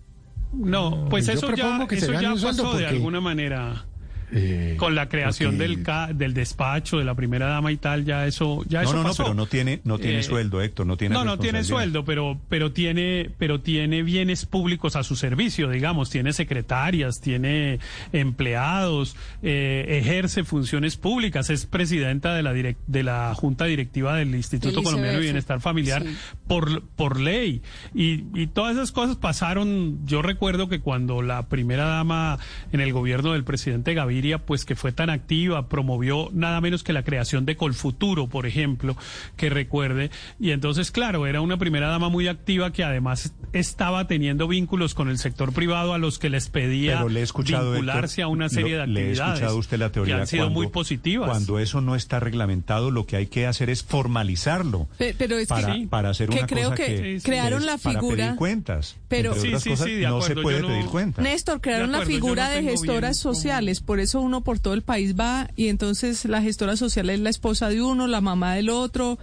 No, 0.54 1.08
pues 1.10 1.28
Yo 1.28 1.34
eso 1.34 1.54
ya, 1.54 1.86
que 1.88 1.96
eso 1.96 2.14
ya 2.14 2.34
pasó 2.34 2.78
de 2.78 2.86
alguna 2.88 3.22
manera. 3.22 3.86
Eh, 4.34 4.76
Con 4.78 4.96
la 4.96 5.10
creación 5.10 5.52
porque- 5.58 5.68
del 5.68 5.84
ca- 5.84 6.14
del 6.14 6.34
despacho 6.34 6.98
de 6.98 7.04
la 7.04 7.16
primera 7.16 7.48
dama 7.48 7.72
y 7.72 7.78
tal, 7.78 8.06
ya 8.06 8.26
eso 8.28 8.64
ya 8.68 8.82
no, 8.84 8.90
eso 8.90 8.98
no, 8.98 9.04
no, 9.10 9.14
pero 9.16 9.34
no 9.34 9.46
tiene, 9.46 9.82
no 9.84 9.98
tiene 10.00 10.20
Eh, 10.20 10.24
sueldo, 10.24 10.62
Héctor, 10.62 10.88
no 10.88 10.96
tiene 10.98 11.14
no, 11.16 11.26
no 11.26 11.38
tiene 11.38 11.64
sueldo, 11.64 12.06
pero 12.06 12.40
pero 12.50 12.72
tiene 12.72 13.30
pero 13.38 13.60
tiene 13.62 14.04
bienes 14.04 14.46
públicos 14.46 14.96
a 14.96 15.04
su 15.04 15.16
servicio, 15.18 15.70
digamos, 15.70 16.10
tiene 16.10 16.32
secretarias, 16.34 17.20
tiene 17.20 17.80
empleados, 18.14 19.16
eh, 19.44 20.00
ejerce 20.02 20.44
funciones 20.44 20.96
públicas, 20.98 21.50
es 21.50 21.66
presidenta 21.66 22.34
de 22.34 22.44
la 22.44 22.54
direc- 22.54 22.78
de 22.88 23.04
la 23.04 23.34
junta 23.36 23.66
directiva 23.66 24.16
del 24.16 24.34
Instituto 24.36 24.82
Colombiano 24.84 25.18
de. 25.18 25.24
Bienestar 25.24 25.60
Familiar 25.62 26.04
Sí. 26.04 26.16
por 26.48 26.84
por 26.96 27.20
ley 27.20 27.62
y, 27.94 28.24
y 28.34 28.48
todas 28.48 28.74
esas 28.76 28.92
cosas 28.92 29.18
pasaron. 29.18 30.00
Yo 30.06 30.22
recuerdo 30.22 30.70
que 30.70 30.80
cuando 30.80 31.22
la 31.22 31.48
primera 31.48 31.86
dama 31.86 32.40
en 32.72 32.80
el 32.80 32.94
gobierno 32.94 33.34
del 33.34 33.44
presidente 33.44 33.94
Gaviria, 33.94 34.21
pues 34.40 34.66
que 34.66 34.76
fue 34.76 34.92
tan 34.92 35.10
activa, 35.10 35.68
promovió 35.68 36.30
nada 36.34 36.62
menos 36.62 36.84
que 36.84 36.94
la 36.94 37.04
creación 37.04 37.46
de 37.46 37.56
Colfuturo, 37.56 38.28
por 38.28 38.46
ejemplo, 38.46 38.96
que 39.38 39.50
recuerde. 39.50 40.12
Y 40.40 40.52
entonces, 40.52 40.92
claro, 40.92 41.28
era 41.28 41.42
una 41.42 41.58
primera 41.58 41.88
dama 41.90 42.10
muy 42.10 42.28
activa 42.28 42.72
que 42.72 42.84
además 42.84 43.34
estaba 43.54 44.08
teniendo 44.08 44.48
vínculos 44.48 44.94
con 44.94 45.10
el 45.10 45.18
sector 45.18 45.54
privado 45.54 45.94
a 45.94 45.98
los 45.98 46.20
que 46.20 46.30
les 46.30 46.50
pedía 46.50 46.98
Pero 46.98 47.10
le 47.10 47.20
he 47.20 47.24
escuchado 47.24 47.72
vincularse 47.74 48.22
Héctor, 48.22 48.24
a 48.24 48.28
una 48.28 48.50
serie 48.50 48.76
lo- 48.78 48.82
de 48.82 48.88
Le 48.88 49.00
he 49.00 49.04
actividades 49.04 49.34
escuchado 49.36 49.58
usted 49.58 49.78
la 49.80 49.92
teoría 49.92 50.16
que 50.16 50.22
han 50.22 50.28
sido 50.28 50.44
cuando- 50.46 50.60
muy 50.60 50.68
positivas. 50.68 51.30
Cuando 51.30 51.60
eso 51.60 51.82
no 51.82 51.96
está 51.96 52.20
reglamentado, 52.20 52.92
lo 52.92 53.06
que 53.06 53.16
hay 53.18 53.28
que 53.28 53.48
hacer 53.48 53.70
es 53.70 53.84
formalizarlo. 53.84 54.88
Pe- 54.98 55.16
Pero 55.18 55.38
es 55.38 55.48
para, 55.48 55.74
que, 55.74 55.88
para 55.88 56.10
hacer 56.10 56.30
que 56.30 56.38
una 56.40 56.48
creo 56.48 56.70
cosa 56.72 56.76
que 56.84 56.96
que, 56.96 57.20
crearon 57.24 57.66
la 57.66 57.78
para 57.78 58.00
figura- 58.00 58.18
pedir 58.26 58.36
cuentas. 58.36 58.98
Pero- 59.08 59.34
Sí, 59.36 59.52
cosas, 59.52 59.80
sí, 59.88 59.94
de 59.96 60.08
no 60.08 60.22
se 60.22 60.26
acuerdo, 60.34 60.42
puede 60.44 60.62
no- 60.62 60.68
pedir 60.68 60.86
cuentas. 60.86 61.24
Néstor, 61.24 61.62
crearon 61.62 61.92
la 61.92 62.00
acuerdo, 62.00 62.14
figura 62.14 62.48
no 62.50 62.56
de 62.56 62.64
gestoras 62.64 63.02
bien 63.02 63.14
sociales, 63.16 63.80
por 63.82 64.00
eso 64.00 64.11
uno 64.20 64.42
por 64.42 64.60
todo 64.60 64.74
el 64.74 64.82
país 64.82 65.16
va 65.20 65.50
y 65.56 65.68
entonces 65.70 66.26
la 66.26 66.42
gestora 66.42 66.76
social 66.76 67.10
es 67.10 67.20
la 67.20 67.30
esposa 67.30 67.70
de 67.70 67.82
uno, 67.82 68.08
la 68.08 68.20
mamá 68.22 68.56
del 68.56 68.70
otro, 68.70 69.18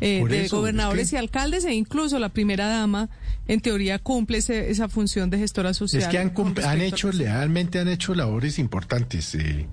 eh, 0.00 0.22
de 0.28 0.44
eso, 0.44 0.58
gobernadores 0.58 1.04
es 1.04 1.10
que- 1.10 1.16
y 1.16 1.18
alcaldes 1.18 1.64
e 1.64 1.72
incluso 1.74 2.18
la 2.18 2.28
primera 2.28 2.68
dama 2.68 3.08
en 3.48 3.60
teoría 3.60 3.98
cumple 3.98 4.38
ese- 4.38 4.70
esa 4.70 4.88
función 4.88 5.30
de 5.30 5.38
gestora 5.38 5.72
social. 5.74 6.02
Es 6.02 6.08
que 6.08 6.18
han, 6.18 6.32
han 6.64 6.80
hecho, 6.82 7.10
realmente 7.10 7.78
han 7.78 7.88
hecho 7.88 8.14
labores 8.14 8.58
importantes. 8.58 9.34
eh, 9.34 9.66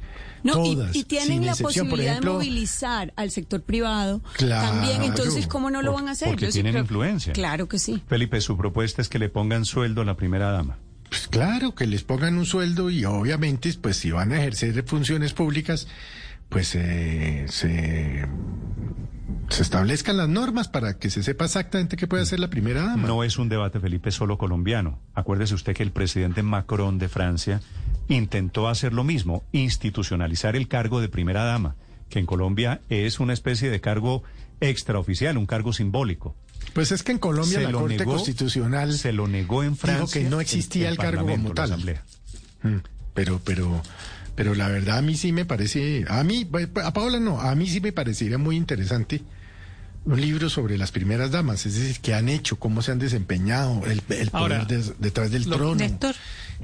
No, 0.43 0.65
y- 0.65 0.73
todas, 0.75 0.95
y, 0.95 1.03
tienen 1.03 1.45
la 1.45 1.55
posibilidad 1.55 2.13
ejemplo, 2.13 2.31
de 2.31 2.37
movilizar 2.37 3.13
al 3.15 3.29
sector 3.29 3.61
privado 3.61 4.21
Claro. 4.33 4.69
también, 4.71 5.03
entonces 5.03 5.45
¿cómo 5.45 5.69
no 5.69 5.83
lo 5.83 5.93
van 5.93 6.07
a 6.07 6.11
hacer? 6.11 6.29
porque 6.29 6.45
Yo 6.45 6.51
sí 6.51 6.53
tienen 6.57 6.71
creo- 6.73 6.81
influencia. 6.83 7.33
Claro 7.33 7.67
que 7.69 7.77
sí. 7.77 8.01
Felipe, 8.07 8.41
su 8.41 8.57
propuesta 8.57 9.03
es 9.03 9.09
que 9.09 9.19
le 9.19 9.29
pongan 9.29 9.65
sueldo 9.65 10.01
a 10.01 10.05
la 10.05 10.17
primera 10.17 10.49
dama. 10.51 10.79
Pues 11.11 11.27
claro, 11.27 11.76
que 11.76 11.88
les 11.88 12.06
pongan 12.06 12.38
un 12.38 12.45
sueldo 12.45 12.90
y 12.90 13.03
obviamente, 13.03 13.74
pues 13.81 13.97
si 13.97 14.11
van 14.11 14.31
a 14.31 14.38
ejercer 14.38 14.81
funciones 14.83 15.33
públicas, 15.33 15.90
pues 16.47 16.74
eh, 16.74 17.47
se, 17.49 18.26
se 19.49 19.61
establezcan 19.61 20.15
las 20.15 20.29
normas 20.29 20.69
para 20.69 20.99
que 20.99 21.10
se 21.10 21.22
sepa 21.22 21.44
exactamente 21.44 21.97
qué 21.97 22.08
puede 22.08 22.24
hacer 22.24 22.40
la 22.40 22.49
primera 22.49 22.83
dama. 22.83 23.10
No 23.10 23.26
es 23.26 23.38
un 23.38 23.49
debate, 23.49 23.81
Felipe, 23.81 24.10
solo 24.11 24.38
colombiano. 24.38 25.01
Acuérdese 25.13 25.53
usted 25.53 25.76
que 25.76 25.83
el 25.83 25.92
presidente 25.92 26.44
Macron 26.44 26.97
de 26.97 27.10
Francia 27.10 27.60
intentó 28.08 28.69
hacer 28.69 28.94
lo 28.94 29.03
mismo, 29.03 29.44
institucionalizar 29.51 30.56
el 30.56 30.69
cargo 30.69 31.01
de 31.01 31.10
primera 31.10 31.44
dama, 31.44 31.76
que 32.08 32.19
en 32.19 32.26
Colombia 32.26 32.79
es 32.88 33.19
una 33.19 33.33
especie 33.33 33.69
de 33.69 33.81
cargo 33.81 34.24
extraoficial, 34.61 35.38
un 35.38 35.45
cargo 35.45 35.74
simbólico. 35.74 36.38
Pues 36.73 36.91
es 36.91 37.03
que 37.03 37.11
en 37.11 37.17
Colombia 37.19 37.59
Se 37.59 37.63
la 37.65 37.71
Corte 37.71 37.97
negó- 37.97 38.13
Constitucional 38.15 38.93
Se 38.97 39.11
lo 39.11 39.27
negó 39.27 39.63
en 39.63 39.75
Francia. 39.77 39.99
dijo 40.05 40.11
que 40.11 40.29
no 40.29 40.39
existía 40.41 40.89
el, 40.89 40.97
cargo 40.97 41.25
Parlamento, 41.25 41.41
como 41.43 41.49
la 41.49 41.55
tal. 41.55 41.71
Asamblea. 41.71 42.03
Mm, 42.63 42.77
Pero, 43.13 43.41
pero, 43.43 43.81
pero 44.35 44.55
la 44.55 44.69
verdad 44.69 44.99
a 44.99 45.01
mí 45.01 45.15
sí 45.15 45.31
me 45.33 45.45
parece, 45.45 46.05
a 46.07 46.23
mí, 46.23 46.47
a 46.83 46.93
Paola 46.93 47.19
no, 47.19 47.41
a 47.41 47.53
mí 47.55 47.67
sí 47.67 47.81
me 47.81 47.91
parecería 47.91 48.37
muy 48.37 48.55
interesante 48.55 49.21
un 50.05 50.19
libro 50.19 50.49
sobre 50.49 50.77
las 50.79 50.91
primeras 50.91 51.29
damas, 51.29 51.65
es 51.67 51.75
decir, 51.75 51.99
qué 52.01 52.13
han 52.15 52.27
hecho, 52.29 52.57
cómo 52.57 52.81
se 52.81 52.91
han 52.91 52.97
desempeñado, 52.99 53.83
el, 53.85 54.01
el 54.09 54.31
poder 54.31 54.65
detrás 54.97 55.29
del 55.29 55.43
lo- 55.47 55.57
trono, 55.57 55.75
Néstor. 55.75 56.15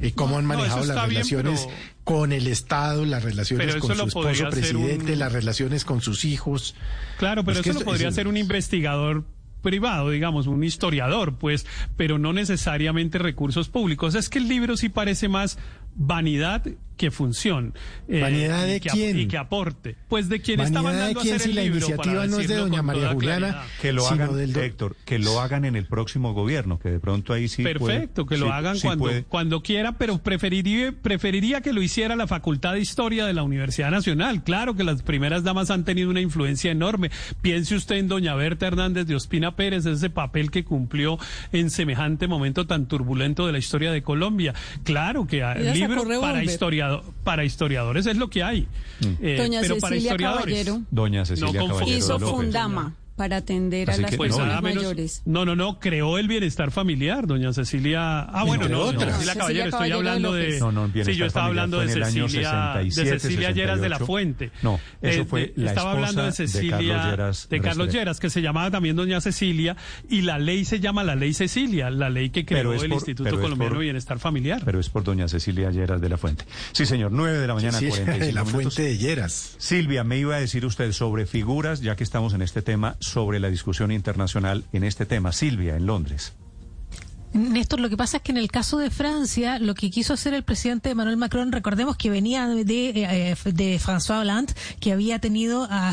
y 0.01 0.11
cómo 0.11 0.37
han 0.39 0.47
No, 0.47 0.55
manejado 0.55 0.85
las 0.85 0.95
bien, 0.95 1.09
relaciones 1.09 1.65
pero- 1.67 1.75
con 2.03 2.31
el 2.31 2.47
Estado, 2.47 3.05
las 3.05 3.23
relaciones 3.23 3.75
con 3.75 3.95
su 3.95 4.03
esposo 4.07 4.29
hacer 4.29 4.49
presidente, 4.49 5.13
un- 5.13 5.19
las 5.19 5.31
relaciones 5.33 5.83
con 5.85 6.01
sus 6.01 6.23
hijos. 6.25 6.73
Claro, 7.19 7.43
pero 7.43 7.57
Es 7.59 7.63
que 7.63 7.69
eso 7.71 7.79
lo 7.79 7.85
podría 7.85 8.07
eso- 8.07 8.15
ser 8.15 8.27
un 8.27 8.37
investigador 8.37 9.23
privado, 9.67 10.11
digamos, 10.11 10.47
un 10.47 10.63
historiador, 10.63 11.35
pues, 11.35 11.65
pero 11.97 12.17
no 12.17 12.31
necesariamente 12.31 13.17
recursos 13.17 13.67
públicos. 13.67 14.15
Es 14.15 14.29
que 14.29 14.39
el 14.39 14.47
libro 14.47 14.77
sí 14.77 14.87
parece 14.87 15.27
más 15.27 15.59
vanidad 15.93 16.63
que 16.97 17.11
función. 17.11 17.73
eh, 18.09 18.21
¿Vanidad 18.21 18.65
y 18.67 18.71
de 18.71 18.79
que 18.81 18.89
quién? 18.89 19.19
Y 19.19 19.27
que 19.27 19.37
aporte. 19.37 19.95
Pues 20.09 20.27
de 20.29 20.41
quien 20.41 20.59
está 20.59 20.81
¿Vanidad 20.81 20.91
de 20.91 20.97
mandando 21.13 21.19
a 21.19 21.23
quién 21.23 21.35
hacer 21.35 21.43
si 21.45 21.49
el 21.51 21.55
la 21.55 21.61
libro, 21.63 21.77
iniciativa 21.77 22.13
para 22.15 22.27
no 22.27 22.39
es 22.39 22.47
de 22.47 22.55
doña 22.55 22.81
María 22.81 23.09
Juliana? 23.13 23.47
claridad. 23.47 23.63
Que 23.81 23.93
lo 23.93 24.01
sino 24.03 24.23
hagan, 24.23 24.37
del 24.37 24.53
do- 24.53 24.61
Héctor, 24.61 24.95
que 25.05 25.19
lo 25.19 25.39
hagan 25.39 25.65
en 25.65 25.75
el 25.75 25.85
próximo 25.85 26.33
gobierno, 26.33 26.79
que 26.79 26.89
de 26.89 26.99
pronto 26.99 27.33
ahí 27.33 27.47
sí 27.47 27.63
puede- 27.63 27.79
Perfecto, 27.99 28.25
que 28.25 28.37
lo 28.37 28.47
sí- 28.47 28.51
hagan 28.51 28.75
sí 28.77 28.81
cuando, 28.87 29.03
puede. 29.05 29.23
cuando 29.23 29.61
quiera, 29.61 29.93
pero 29.97 30.17
preferiría, 30.17 30.91
preferiría 31.01 31.61
que 31.61 31.71
lo 31.73 31.81
hiciera 31.81 32.15
la 32.15 32.27
Facultad 32.27 32.73
de 32.73 32.79
Historia 32.79 33.25
de 33.25 33.33
la 33.33 33.43
Universidad 33.43 33.91
Nacional. 33.91 34.43
Claro 34.43 34.75
que 34.75 34.83
las 34.83 35.03
primeras 35.03 35.43
damas 35.43 35.69
han 35.69 35.85
tenido 35.85 36.09
una 36.09 36.21
influencia 36.21 36.71
enorme. 36.71 37.11
Piense 37.41 37.75
usted 37.75 37.97
en 37.97 38.07
doña 38.07 38.33
Berta 38.35 38.67
Hernández 38.67 39.05
de 39.07 39.15
Ospina 39.15 39.55
Pérez, 39.55 39.85
ese 39.85 40.09
papel 40.09 40.51
que 40.51 40.63
cumplió 40.63 41.17
en 41.51 41.69
semejante 41.69 42.27
momento 42.27 42.65
tan 42.65 42.87
turbulento 42.87 43.45
de 43.45 43.51
la 43.51 43.57
historia 43.59 43.91
de 43.91 44.01
Colombia. 44.01 44.53
Claro 44.83 45.27
que 45.27 45.39
sacó 45.39 45.59
libro 45.59 45.95
para, 46.03 46.09
revólver. 46.09 46.43
Historiado- 46.87 47.13
para 47.23 47.43
historiadores 47.45 48.05
es 48.05 48.17
lo 48.17 48.29
que 48.29 48.43
hay. 48.43 48.67
Eh, 49.21 49.37
Doña 49.37 49.61
pero 49.61 49.77
para 49.77 49.95
Cecilia 49.95 50.11
historiadores. 50.13 50.65
Caballero 50.65 50.81
Doña 50.91 51.25
Cecilia 51.25 51.61
No. 51.61 51.67
Caballero 51.67 51.97
hizo 51.97 52.13
López. 52.19 52.29
Fundama. 52.29 52.93
Para 53.17 53.37
atender 53.37 53.89
a 53.91 53.97
las 53.97 54.11
que, 54.11 54.17
personas 54.17 54.61
menos- 54.61 54.83
mayores. 54.83 55.21
No, 55.25 55.43
no, 55.43 55.55
no, 55.55 55.79
creó 55.79 56.17
el 56.17 56.27
bienestar 56.29 56.71
familiar, 56.71 57.27
doña 57.27 57.51
Cecilia. 57.51 58.21
Ah, 58.21 58.43
bueno, 58.45 58.69
no, 58.69 58.79
otras. 58.81 59.15
Cecilia 59.17 59.33
Cecilia 59.33 59.33
Caballero, 59.35 59.65
estoy 59.69 59.91
hablando 59.91 60.33
de. 60.33 60.59
No, 60.59 60.71
no, 60.71 60.81
bienestar 60.87 61.13
sí, 61.13 61.19
yo 61.19 61.25
estaba 61.25 61.45
hablando 61.47 61.79
de 61.81 61.87
Cecilia, 61.89 62.73
67, 62.73 63.09
de 63.11 63.19
Cecilia 63.19 63.51
Lleras 63.51 63.81
de 63.81 63.89
la 63.89 63.97
68. 63.97 64.05
Fuente. 64.05 64.51
No, 64.61 64.79
eso 65.01 65.21
Eh, 65.21 65.25
fue 65.25 65.41
de- 65.47 65.53
la 65.57 65.71
Estaba 65.71 65.91
hablando 65.91 66.21
de 66.21 66.29
esposa 66.29 66.43
de 66.43 66.47
Cecilia, 66.47 66.77
Carlos 66.77 67.05
Lleras 67.11 67.49
de 67.49 67.59
Carlos. 67.61 67.93
Lleras, 67.93 68.19
que 68.19 68.29
se 68.29 68.41
llamaba 68.41 68.71
también 68.71 68.95
doña 68.95 69.19
Cecilia, 69.19 69.75
y 70.09 70.21
la 70.21 70.37
ley 70.39 70.63
se 70.63 70.79
llama 70.79 71.03
la 71.03 71.15
ley 71.15 71.33
Cecilia, 71.33 71.89
la 71.89 72.09
ley 72.09 72.29
que 72.29 72.45
creó 72.45 72.71
el 72.73 72.79
por- 72.79 72.89
Instituto 72.91 73.29
Colombiano 73.31 73.71
por- 73.73 73.79
de 73.79 73.83
Bienestar 73.85 74.19
Familiar. 74.19 74.61
Pero 74.63 74.79
es 74.79 74.89
por 74.89 75.03
doña 75.03 75.27
Cecilia 75.27 75.71
Lleras 75.71 75.99
de 76.01 76.09
la 76.09 76.17
Fuente. 76.17 76.45
Sí, 76.71 76.85
señor, 76.85 77.11
9 77.11 77.39
de 77.39 77.47
la 77.47 77.55
mañana, 77.55 77.79
Sí, 77.79 77.87
45 77.87 78.25
de 78.27 78.31
la 78.33 78.45
fuente 78.45 78.81
de 78.83 78.97
Lleras. 78.97 79.55
Silvia, 79.57 80.03
me 80.03 80.17
iba 80.19 80.35
a 80.35 80.39
decir 80.39 80.65
usted 80.65 80.91
sobre 80.91 81.25
figuras, 81.25 81.81
ya 81.81 81.95
que 81.95 82.03
estamos 82.03 82.33
en 82.35 82.41
este 82.43 82.61
tema, 82.61 82.95
sobre 83.07 83.39
la 83.39 83.49
discusión 83.49 83.91
internacional 83.91 84.65
en 84.73 84.83
este 84.83 85.05
tema. 85.05 85.31
Silvia, 85.31 85.75
en 85.75 85.85
Londres. 85.85 86.33
Néstor, 87.33 87.79
lo 87.79 87.89
que 87.89 87.97
pasa 87.97 88.17
es 88.17 88.23
que 88.23 88.31
en 88.31 88.37
el 88.37 88.49
caso 88.49 88.77
de 88.77 88.89
Francia, 88.89 89.59
lo 89.59 89.75
que 89.75 89.89
quiso 89.91 90.13
hacer 90.13 90.33
el 90.33 90.43
presidente 90.43 90.89
Emmanuel 90.89 91.17
Macron, 91.17 91.51
recordemos 91.51 91.97
que 91.97 92.09
venía 92.09 92.47
de, 92.47 92.63
de, 92.63 92.89
eh, 92.95 93.35
de 93.45 93.79
François 93.79 94.21
Hollande, 94.21 94.53
que 94.79 94.91
había 94.91 95.19
tenido 95.19 95.67
a, 95.69 95.89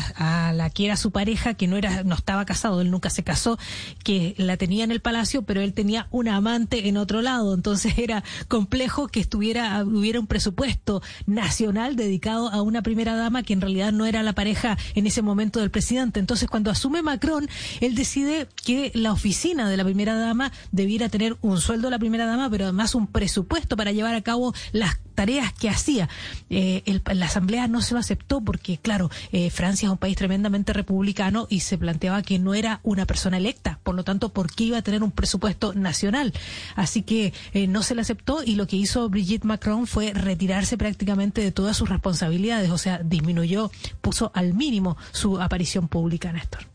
a 0.47 0.53
la 0.53 0.69
que 0.69 0.85
era 0.85 0.95
su 0.95 1.11
pareja, 1.11 1.53
que 1.53 1.67
no 1.67 1.75
era, 1.77 2.03
no 2.03 2.15
estaba 2.15 2.45
casado, 2.45 2.81
él 2.81 2.89
nunca 2.89 3.09
se 3.09 3.23
casó, 3.23 3.59
que 4.03 4.33
la 4.37 4.57
tenía 4.57 4.83
en 4.83 4.91
el 4.91 5.01
palacio, 5.01 5.43
pero 5.43 5.61
él 5.61 5.73
tenía 5.73 6.07
una 6.09 6.35
amante 6.35 6.87
en 6.87 6.97
otro 6.97 7.21
lado, 7.21 7.53
entonces 7.53 7.95
era 7.97 8.23
complejo 8.47 9.07
que 9.07 9.19
estuviera, 9.19 9.83
hubiera 9.83 10.19
un 10.19 10.27
presupuesto 10.27 11.01
nacional 11.25 11.95
dedicado 11.95 12.49
a 12.49 12.61
una 12.61 12.81
primera 12.81 13.15
dama 13.15 13.43
que 13.43 13.53
en 13.53 13.61
realidad 13.61 13.91
no 13.91 14.05
era 14.05 14.23
la 14.23 14.33
pareja 14.33 14.77
en 14.95 15.05
ese 15.05 15.21
momento 15.21 15.59
del 15.59 15.69
presidente. 15.69 16.19
Entonces, 16.19 16.49
cuando 16.49 16.71
asume 16.71 17.01
Macron, 17.01 17.47
él 17.81 17.95
decide 17.95 18.47
que 18.63 18.91
la 18.95 19.11
oficina 19.11 19.69
de 19.69 19.77
la 19.77 19.83
primera 19.83 20.15
dama 20.15 20.51
debiera 20.71 21.09
tener 21.09 21.34
un 21.41 21.59
sueldo 21.59 21.89
la 21.89 21.99
primera 21.99 22.25
dama, 22.25 22.49
pero 22.49 22.65
además 22.65 22.95
un 22.95 23.07
presupuesto 23.07 23.75
para 23.77 23.91
llevar 23.91 24.15
a 24.15 24.21
cabo 24.21 24.53
las 24.71 24.97
tareas 25.15 25.53
que 25.53 25.69
hacía. 25.69 26.09
Eh, 26.49 26.83
el- 26.85 27.01
la 27.17 27.25
Asamblea 27.27 27.67
no 27.67 27.81
se 27.81 27.93
lo 27.93 27.99
aceptó 27.99 28.41
porque, 28.41 28.77
claro, 28.77 29.09
eh, 29.31 29.49
Francia 29.49 29.87
es 29.87 29.91
un 29.91 29.97
país 29.97 30.17
tremendamente 30.17 30.73
republicano 30.73 31.47
y 31.49 31.61
se 31.61 31.77
planteaba 31.77 32.21
que 32.21 32.37
no 32.37 32.53
era 32.53 32.81
una 32.83 33.05
persona 33.05 33.37
electa, 33.37 33.79
por 33.83 33.95
lo 33.95 34.03
tanto, 34.03 34.29
¿por 34.33 34.51
qué 34.53 34.65
iba 34.65 34.77
a 34.77 34.81
tener 34.81 35.03
un 35.03 35.11
presupuesto 35.11 35.73
nacional? 35.73 36.33
Así 36.75 37.01
que 37.01 37.33
eh, 37.53 37.67
no 37.67 37.81
se 37.81 37.95
le 37.95 38.01
aceptó 38.01 38.43
y 38.43 38.55
lo 38.55 38.67
que 38.67 38.75
hizo 38.75 39.07
Brigitte 39.09 39.45
Macron 39.45 39.87
fue 39.87 40.13
retirarse 40.13 40.77
prácticamente 40.77 41.41
de 41.41 41.51
todas 41.51 41.77
sus 41.77 41.87
responsabilidades, 41.87 42.69
o 42.71 42.77
sea, 42.77 42.99
disminuyó, 43.03 43.71
puso 44.01 44.31
al 44.35 44.53
mínimo 44.53 44.97
su 45.11 45.39
aparición 45.41 45.87
pública, 45.87 46.33
Néstor. 46.33 46.74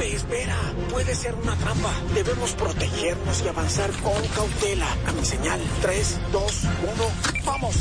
Espera. 0.00 0.56
Puede 0.90 1.14
ser 1.14 1.34
una 1.34 1.54
trampa. 1.56 1.92
Debemos 2.14 2.52
protegernos 2.52 3.42
y 3.44 3.48
avanzar 3.48 3.90
con 4.02 4.26
cautela. 4.34 4.86
A 5.06 5.12
mi 5.12 5.24
señal. 5.24 5.60
3, 5.82 6.20
2, 6.32 6.62
1, 6.64 7.44
¡vamos! 7.44 7.76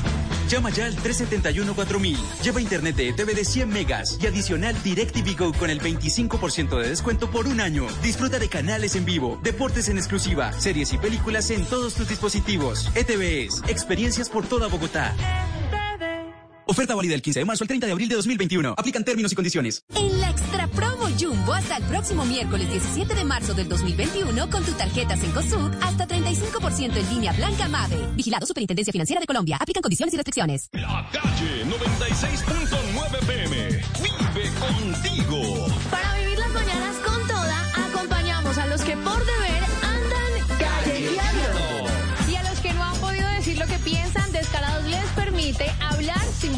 Llama 0.47 0.69
ya 0.69 0.85
al 0.85 0.95
371-4000. 0.95 2.17
Lleva 2.43 2.61
internet 2.61 2.95
de 2.95 3.09
ETV 3.09 3.35
de 3.35 3.45
100 3.45 3.69
megas 3.69 4.17
y 4.21 4.27
adicional 4.27 4.75
DirecTV 4.81 5.37
Go 5.37 5.53
con 5.53 5.69
el 5.69 5.81
25% 5.81 6.79
de 6.79 6.89
descuento 6.89 7.29
por 7.29 7.47
un 7.47 7.59
año. 7.59 7.85
Disfruta 8.01 8.39
de 8.39 8.47
canales 8.47 8.95
en 8.95 9.05
vivo, 9.05 9.39
deportes 9.43 9.89
en 9.89 9.97
exclusiva, 9.97 10.53
series 10.53 10.93
y 10.93 10.97
películas 10.97 11.49
en 11.49 11.65
todos 11.65 11.95
tus 11.95 12.07
dispositivos. 12.07 12.89
ETV 12.95 13.47
es 13.47 13.61
experiencias 13.67 14.29
por 14.29 14.45
toda 14.45 14.67
Bogotá. 14.67 15.13
Oferta 16.67 16.95
válida 16.95 17.13
del 17.13 17.21
15 17.21 17.39
de 17.39 17.45
marzo 17.45 17.63
al 17.63 17.67
30 17.67 17.85
de 17.87 17.91
abril 17.93 18.09
de 18.09 18.15
2021. 18.15 18.75
Aplican 18.77 19.03
términos 19.03 19.31
y 19.31 19.35
condiciones. 19.35 19.83
En 19.95 20.19
la 20.19 20.29
Extra 20.29 20.67
Promo 20.67 21.07
Jumbo 21.17 21.53
hasta 21.53 21.77
el 21.77 21.83
próximo 21.83 22.25
miércoles 22.25 22.69
17 22.69 23.15
de 23.15 23.23
marzo 23.23 23.53
del 23.53 23.69
2021 23.69 24.49
con 24.49 24.63
tu 24.63 24.71
tarjeta 24.73 25.15
Cencosud 25.15 25.71
hasta 25.81 26.07
35% 26.07 26.97
en 26.97 27.09
línea 27.09 27.31
Blanca 27.33 27.67
Mave. 27.69 27.97
Vigilado 28.15 28.45
Superintendencia 28.45 28.91
Financiera 28.91 29.21
de 29.21 29.27
Colombia. 29.27 29.57
Aplican 29.59 29.81
condiciones 29.81 30.13
y 30.13 30.17
restricciones. 30.17 30.69
La 30.73 31.09
calle 31.11 31.63
96.9 31.65 33.25
PM. 33.25 33.81
Vive 34.03 34.49
contigo. 34.59 35.67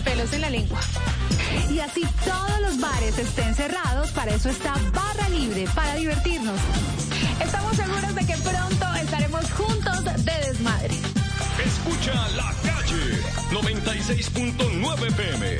Pelos 0.10 0.34
en 0.34 0.42
la 0.42 0.50
lengua. 0.50 0.80
Y 1.70 1.80
así 1.80 2.02
todos 2.26 2.62
los 2.62 2.80
bares 2.80 3.18
estén 3.18 3.54
cerrados, 3.54 4.10
para 4.12 4.34
eso 4.34 4.50
está 4.50 4.74
Barra 4.94 5.30
Libre, 5.30 5.66
para 5.76 5.96
divertirnos. 5.96 6.60
Estamos 7.40 7.76
seguros 7.76 8.16
de 8.16 8.26
que 8.26 8.36
pronto 8.38 8.96
estaremos 8.96 9.52
juntos 9.52 10.04
de 10.04 10.34
desmadre. 10.48 10.96
Escucha 11.64 12.28
la 12.30 12.54
calle 12.64 13.22
96.9 13.52 15.14
PM. 15.14 15.58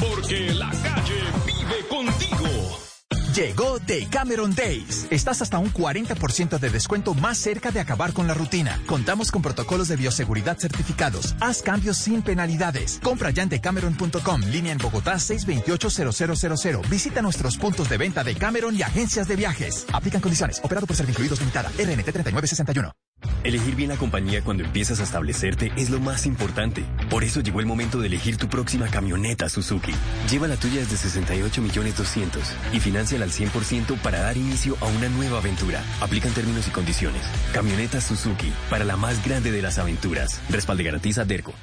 Porque 0.00 0.54
la 0.54 0.70
calle 0.70 1.20
vive 1.46 1.86
contigo. 1.88 2.89
Llegó 3.34 3.78
Decameron 3.78 4.54
Days. 4.54 5.06
Estás 5.10 5.40
hasta 5.40 5.58
un 5.58 5.72
40% 5.72 6.58
de 6.58 6.70
descuento 6.70 7.14
más 7.14 7.38
cerca 7.38 7.70
de 7.70 7.78
acabar 7.78 8.12
con 8.12 8.26
la 8.26 8.34
rutina. 8.34 8.80
Contamos 8.86 9.30
con 9.30 9.40
protocolos 9.40 9.88
de 9.88 9.96
bioseguridad 9.96 10.58
certificados. 10.58 11.36
Haz 11.40 11.62
cambios 11.62 11.96
sin 11.98 12.22
penalidades. 12.22 12.98
Compra 13.02 13.30
ya 13.30 13.46
decameron.com, 13.46 14.40
línea 14.42 14.72
en 14.72 14.78
Bogotá 14.78 15.14
628-0000. 15.14 16.88
Visita 16.88 17.22
nuestros 17.22 17.56
puntos 17.56 17.88
de 17.88 17.98
venta 17.98 18.24
de 18.24 18.34
Cameron 18.34 18.74
y 18.76 18.82
agencias 18.82 19.28
de 19.28 19.36
viajes. 19.36 19.86
Aplican 19.92 20.20
condiciones. 20.20 20.60
Operado 20.62 20.86
por 20.86 20.96
Servincluidos 20.96 21.40
Limitada. 21.40 21.68
RNT 21.70 22.12
3961. 22.12 23.09
Elegir 23.42 23.74
bien 23.74 23.88
la 23.88 23.96
compañía 23.96 24.42
cuando 24.42 24.64
empiezas 24.64 25.00
a 25.00 25.02
establecerte 25.02 25.72
es 25.76 25.88
lo 25.88 25.98
más 25.98 26.26
importante. 26.26 26.84
Por 27.08 27.24
eso 27.24 27.40
llegó 27.40 27.60
el 27.60 27.66
momento 27.66 27.98
de 27.98 28.06
elegir 28.06 28.36
tu 28.36 28.48
próxima 28.48 28.88
camioneta 28.88 29.48
Suzuki. 29.48 29.92
Lleva 30.30 30.46
la 30.46 30.56
tuya 30.56 30.80
desde 30.80 30.96
68 30.96 31.62
millones 31.62 31.96
200 31.96 32.42
y 32.72 32.80
financiala 32.80 33.24
al 33.24 33.30
100% 33.30 33.98
para 33.98 34.20
dar 34.20 34.36
inicio 34.36 34.76
a 34.80 34.86
una 34.86 35.08
nueva 35.08 35.38
aventura. 35.38 35.82
Aplican 36.00 36.32
términos 36.32 36.68
y 36.68 36.70
condiciones. 36.70 37.22
Camioneta 37.52 38.00
Suzuki 38.00 38.52
para 38.68 38.84
la 38.84 38.96
más 38.96 39.24
grande 39.24 39.50
de 39.50 39.62
las 39.62 39.78
aventuras. 39.78 40.40
Respalde 40.50 40.84
garantiza 40.84 41.24
Derco. 41.24 41.54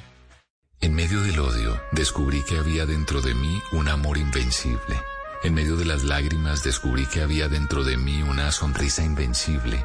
En 0.80 0.94
medio 0.94 1.20
del 1.22 1.38
odio, 1.40 1.80
descubrí 1.92 2.42
que 2.48 2.56
había 2.56 2.86
dentro 2.86 3.20
de 3.20 3.34
mí 3.34 3.60
un 3.72 3.88
amor 3.88 4.16
invencible. 4.16 4.96
En 5.42 5.54
medio 5.54 5.76
de 5.76 5.84
las 5.84 6.04
lágrimas, 6.04 6.64
descubrí 6.64 7.06
que 7.06 7.22
había 7.22 7.48
dentro 7.48 7.84
de 7.84 7.96
mí 7.96 8.22
una 8.22 8.50
sonrisa 8.50 9.04
invencible. 9.04 9.84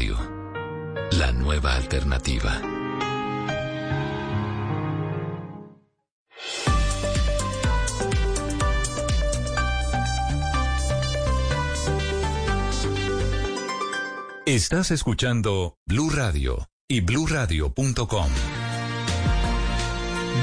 Radio, 0.00 0.16
la 1.12 1.30
nueva 1.30 1.74
alternativa. 1.76 2.58
Estás 14.46 14.90
escuchando 14.90 15.76
Blue 15.86 16.10
Radio 16.10 16.68
y 16.88 17.00
bluradio.com. 17.02 18.30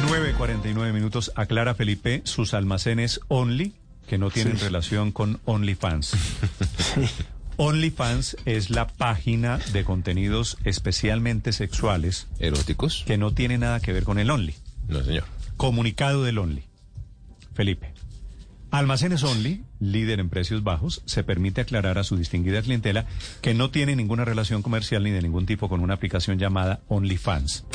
9.49 0.08 0.94
minutos. 0.94 1.32
Aclara 1.36 1.74
Felipe 1.74 2.22
sus 2.26 2.54
almacenes 2.54 3.20
Only, 3.28 3.74
que 4.08 4.18
no 4.18 4.30
tienen 4.30 4.58
Sí. 4.58 4.64
relación 4.64 5.12
con 5.12 5.40
OnlyFans. 5.46 6.16
OnlyFans 7.58 8.38
es 8.46 8.70
la 8.70 8.88
página 8.88 9.58
de 9.74 9.84
contenidos 9.84 10.58
especialmente 10.64 11.52
sexuales. 11.52 12.28
¿Eróticos? 12.40 13.04
Que 13.08 13.18
no 13.18 13.34
tiene 13.34 13.58
nada 13.58 13.80
que 13.80 13.94
ver 13.94 14.04
con 14.04 14.20
el 14.20 14.30
Only. 14.30 14.54
No, 14.88 15.04
señor. 15.04 15.24
Comunicado 15.58 16.24
del 16.24 16.38
Only. 16.38 16.64
Felipe. 17.56 17.94
Almacenes 18.70 19.24
Only, 19.24 19.64
líder 19.80 20.20
en 20.20 20.30
precios 20.30 20.64
bajos, 20.64 21.02
se 21.06 21.24
permite 21.24 21.62
aclarar 21.62 21.98
a 21.98 22.04
su 22.04 22.16
distinguida 22.16 22.62
clientela 22.62 23.06
que 23.42 23.56
no 23.56 23.72
tiene 23.72 23.96
ninguna 23.96 24.24
relación 24.24 24.62
comercial 24.62 25.04
ni 25.04 25.10
de 25.10 25.24
ningún 25.24 25.48
tipo 25.48 25.68
con 25.68 25.82
una 25.82 25.96
aplicación 25.96 26.38
llamada 26.38 26.82
OnlyFans. 26.90 27.66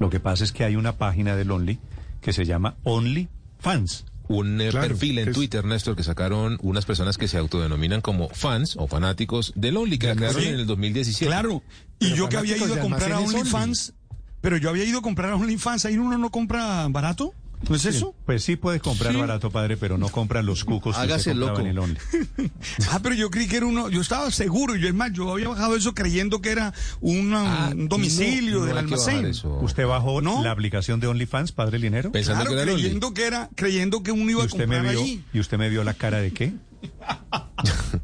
Lo 0.00 0.10
que 0.10 0.20
pasa 0.20 0.44
es 0.44 0.52
que 0.52 0.64
hay 0.64 0.76
una 0.76 0.98
página 0.98 1.34
del 1.34 1.50
Only 1.50 1.78
que 2.20 2.34
se 2.34 2.44
llama 2.44 2.76
OnlyFans. 2.82 4.04
Un 4.26 4.60
eh, 4.60 4.70
Claro, 4.70 4.88
perfil 4.88 5.18
en 5.18 5.28
es- 5.28 5.34
Twitter, 5.34 5.64
Néstor, 5.64 5.96
que 5.96 6.02
sacaron 6.02 6.58
unas 6.62 6.86
personas 6.86 7.18
que 7.18 7.28
se 7.28 7.36
autodenominan 7.38 8.00
como 8.00 8.28
fans 8.30 8.74
o 8.78 8.86
fanáticos 8.86 9.52
del 9.54 9.76
Only, 9.76 9.98
que 9.98 10.06
la 10.06 10.16
crearon 10.16 10.40
Sí. 10.42 10.48
en 10.48 10.54
el 10.54 10.66
2017. 10.66 11.26
Claro. 11.26 11.62
Y 11.98 12.14
yo 12.14 12.28
que 12.28 12.36
había 12.38 12.56
ido 12.56 12.74
a 12.74 12.78
comprar 12.80 13.12
a 13.12 13.20
OnlyFans, 13.20 13.92
pero 14.40 14.56
yo 14.56 14.70
había 14.70 14.84
ido 14.84 14.98
a 15.00 15.02
comprar 15.02 15.30
a 15.30 15.36
OnlyFans, 15.36 15.84
ahí 15.84 15.98
uno 15.98 16.16
no 16.18 16.30
compra 16.30 16.86
barato, 16.88 17.34
¿no 17.68 17.76
es 17.76 17.82
Sí, 17.82 17.88
eso? 17.88 18.14
Pues 18.26 18.42
sí 18.44 18.56
puedes 18.56 18.80
comprar 18.82 19.12
Sí. 19.12 19.18
barato, 19.18 19.50
padre, 19.50 19.76
pero 19.76 19.98
no 19.98 20.08
compran 20.08 20.46
los 20.46 20.64
cucos 20.64 20.96
que 20.96 21.02
Hágase 21.02 21.24
se 21.24 21.30
compraban 21.30 21.54
loco. 21.54 21.60
en 21.62 21.66
el 21.68 21.78
Only. 21.78 21.98
Ah, 22.90 23.00
pero 23.02 23.14
yo 23.14 23.30
creí 23.30 23.46
que 23.48 23.56
era 23.56 23.66
uno, 23.66 23.88
yo 23.90 24.00
estaba 24.00 24.30
seguro, 24.30 24.76
yo 24.76 24.88
es 24.88 24.94
más, 24.94 25.12
yo 25.12 25.30
había 25.32 25.48
bajado 25.48 25.76
eso 25.76 25.94
creyendo 25.94 26.40
que 26.40 26.50
era 26.50 26.72
una- 27.00 27.70
un 27.74 27.88
domicilio 27.88 28.54
No, 28.54 28.60
no 28.60 28.66
del 28.66 28.74
que 28.86 28.94
almacén. 28.94 29.32
¿Usted 29.62 29.86
bajó 29.86 30.20
la 30.20 30.50
aplicación 30.50 31.00
de 31.00 31.06
OnlyFans, 31.06 31.52
padre 31.52 31.78
Linero? 31.78 32.12
Claro, 32.12 32.50
creyendo 32.52 33.14
que 33.14 33.26
era, 33.26 33.48
creyendo 33.54 34.02
que 34.02 34.12
uno 34.12 34.30
iba 34.30 34.40
¿Y 34.40 34.42
a 34.44 34.46
usted, 34.46 34.66
me 34.66 34.76
comprar 34.76 34.92
vio, 34.94 35.00
allí. 35.02 35.24
¿Y 35.32 35.40
usted 35.40 35.58
me 35.58 35.68
vio 35.68 35.84
la 35.84 35.94
cara 35.94 36.20
de 36.20 36.32
qué? 36.32 36.52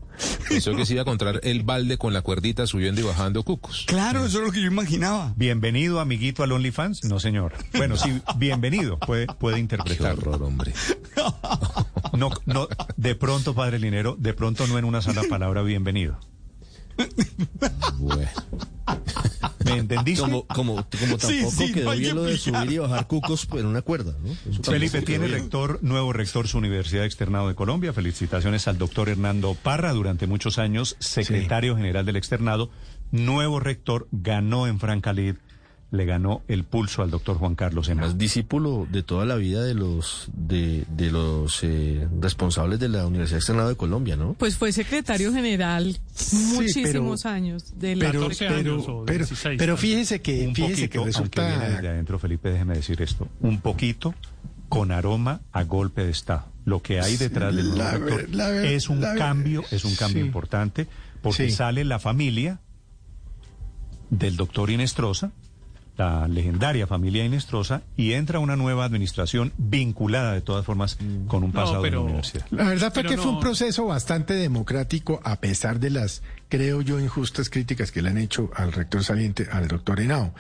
Pensó 0.50 0.74
que 0.74 0.84
se 0.84 0.94
iba 0.94 1.02
a 1.02 1.04
encontrar 1.04 1.40
el 1.44 1.62
balde 1.62 1.97
con 1.97 2.12
la 2.12 2.22
cuerdita 2.22 2.66
subiendo 2.66 3.00
y 3.00 3.04
bajando 3.04 3.44
cucos. 3.44 3.84
Claro, 3.86 4.26
eso 4.26 4.40
es 4.40 4.47
lo 4.47 4.52
que 4.52 4.60
yo 4.60 4.66
imaginaba. 4.66 5.33
Bienvenido, 5.36 6.00
amiguito, 6.00 6.42
al 6.42 6.50
OnlyFans. 6.50 7.04
No, 7.04 7.20
señor. 7.20 7.54
Bueno, 7.76 7.97
sí, 7.97 8.20
bienvenido. 8.36 8.99
Puede, 8.99 9.26
puede 9.26 9.60
interpretar. 9.60 10.16
Qué 10.16 10.20
horror, 10.20 10.42
hombre. 10.42 10.74
No, 12.12 12.31
no, 12.44 12.68
de 12.97 13.15
pronto, 13.15 13.54
padre 13.54 13.78
Linero, 13.78 14.16
de 14.18 14.34
pronto 14.34 14.66
no 14.66 14.76
en 14.78 14.84
una 14.84 15.00
sola 15.00 15.22
palabra, 15.31 15.62
bienvenido. 15.62 16.18
¿Me 19.65 19.76
entendiste? 19.76 20.22
Como, 20.22 20.47
como, 20.47 20.74
como 20.99 21.18
tampoco 21.18 21.65
quedó 21.72 21.90
bien 21.92 22.16
lo 22.16 22.24
de 22.24 22.36
subir 22.36 22.72
y 22.72 22.78
bajar 22.78 23.06
cucos 23.06 23.47
en 23.52 23.66
una 23.66 23.83
cuerda, 23.83 24.15
¿no? 24.22 24.33
Eso 24.50 24.62
Felipe 24.62 25.02
tiene 25.02 25.28
rector, 25.28 25.78
nuevo 25.83 26.12
rector 26.12 26.49
su 26.49 26.58
Universidad 26.58 27.04
Externado 27.04 27.49
de 27.49 27.54
Colombia. 27.54 27.92
Felicitaciones 27.92 28.66
al 28.68 28.78
doctor 28.78 29.08
Hernando 29.08 29.54
Parra, 29.54 29.92
durante 29.92 30.26
muchos 30.26 30.58
años 30.58 30.97
secretario 30.99 31.76
general 31.76 32.06
del 32.06 32.16
Externado. 32.16 32.70
Nuevo 33.12 33.60
rector, 33.60 34.08
ganó 34.12 34.66
en 34.66 34.78
Francalid, 34.81 35.36
le 35.92 36.05
ganó 36.05 36.42
el 36.47 36.62
pulso 36.62 37.03
al 37.03 37.10
doctor 37.10 37.37
Juan 37.39 37.56
Carlos 37.56 37.89
Henao. 37.89 38.06
Es 38.06 38.17
discípulo 38.17 38.87
de 38.90 39.03
toda 39.03 39.24
la 39.26 39.35
vida 39.35 39.65
de 39.65 39.74
los 39.74 40.28
de, 40.33 40.85
de 40.89 41.10
los 41.10 41.65
eh, 41.65 42.06
responsables 42.21 42.78
de 42.78 42.89
la 42.89 43.06
Universidad 43.06 43.39
Externado 43.39 43.69
de 43.71 43.76
Colombia, 43.76 44.15
¿no? 44.17 44.35
Pues 44.35 44.56
fue 44.56 44.71
secretario 44.73 45.33
general 45.33 45.99
muchísimos 46.53 47.23
pero- 47.23 47.35
años 47.35 47.78
de 47.78 47.97
la 47.97 48.06
pero- 48.06 48.21
14 48.21 48.47
pero- 48.49 48.74
años. 48.74 48.87
pero- 49.05 49.26
pero 49.58 49.76
fíjese 49.76 50.21
que, 50.23 50.47
Un 50.47 50.55
fíjese 50.55 50.74
poquito, 50.89 51.01
que 51.01 51.06
resulta... 51.06 51.49
viene 51.49 51.71
desde 51.71 51.89
adentro, 51.89 52.19
Felipe, 52.21 52.51
déjeme 52.51 52.74
decir 52.76 53.03
esto, 53.03 53.26
un 53.40 53.60
poquito 53.60 54.15
con 54.69 54.92
aroma 54.92 55.40
a 55.53 55.65
golpe 55.65 56.05
de 56.05 56.10
Estado. 56.12 56.47
Lo 56.65 56.81
que 56.83 57.01
hay 57.01 57.17
detrás 57.17 57.53
del 57.56 57.76
La 57.76 57.92
rector 57.92 58.17
ver- 58.17 58.35
la 58.35 58.49
ver- 58.51 58.67
es 58.67 58.89
un 58.89 59.01
la 59.01 59.08
ver- 59.08 59.19
cambio, 59.19 59.65
es 59.73 59.85
un 59.85 59.97
cambio 59.97 60.21
Sí. 60.23 60.26
importante, 60.26 60.87
porque 61.21 61.49
Sí. 61.49 61.56
sale 61.56 61.85
la 61.85 61.99
familia 61.99 62.60
del 64.10 64.37
doctor 64.37 64.71
Inestrosa, 64.71 65.33
la 65.97 66.28
legendaria 66.28 66.87
familia 66.87 67.24
Inestrosa, 67.24 67.83
y 67.97 68.12
entra 68.12 68.39
una 68.39 68.56
nueva 68.56 68.85
administración 68.85 69.53
vinculada 69.58 70.33
de 70.33 70.40
todas 70.40 70.65
formas 70.65 70.99
con 71.26 71.44
un 71.44 71.51
No, 71.51 71.60
pasado 71.60 71.83
de 71.83 71.90
la 71.90 72.01
universidad. 72.01 72.47
La 72.51 72.65
verdad 72.65 72.92
fue 72.92 73.05
que 73.05 73.17
fue 73.17 73.31
un 73.31 73.40
proceso 73.40 73.87
bastante 73.87 74.35
democrático 74.35 75.21
a 75.24 75.37
pesar 75.37 75.81
de 75.81 75.90
las, 75.90 76.23
creo 76.50 76.83
yo, 76.83 77.00
injustas 77.00 77.49
críticas 77.49 77.92
que 77.92 78.02
le 78.02 78.10
han 78.10 78.18
hecho 78.18 78.50
al 78.54 78.72
rector 78.72 79.02
saliente, 79.02 79.47
al 79.50 79.68
doctor 79.68 80.00
Henao. 80.00 80.34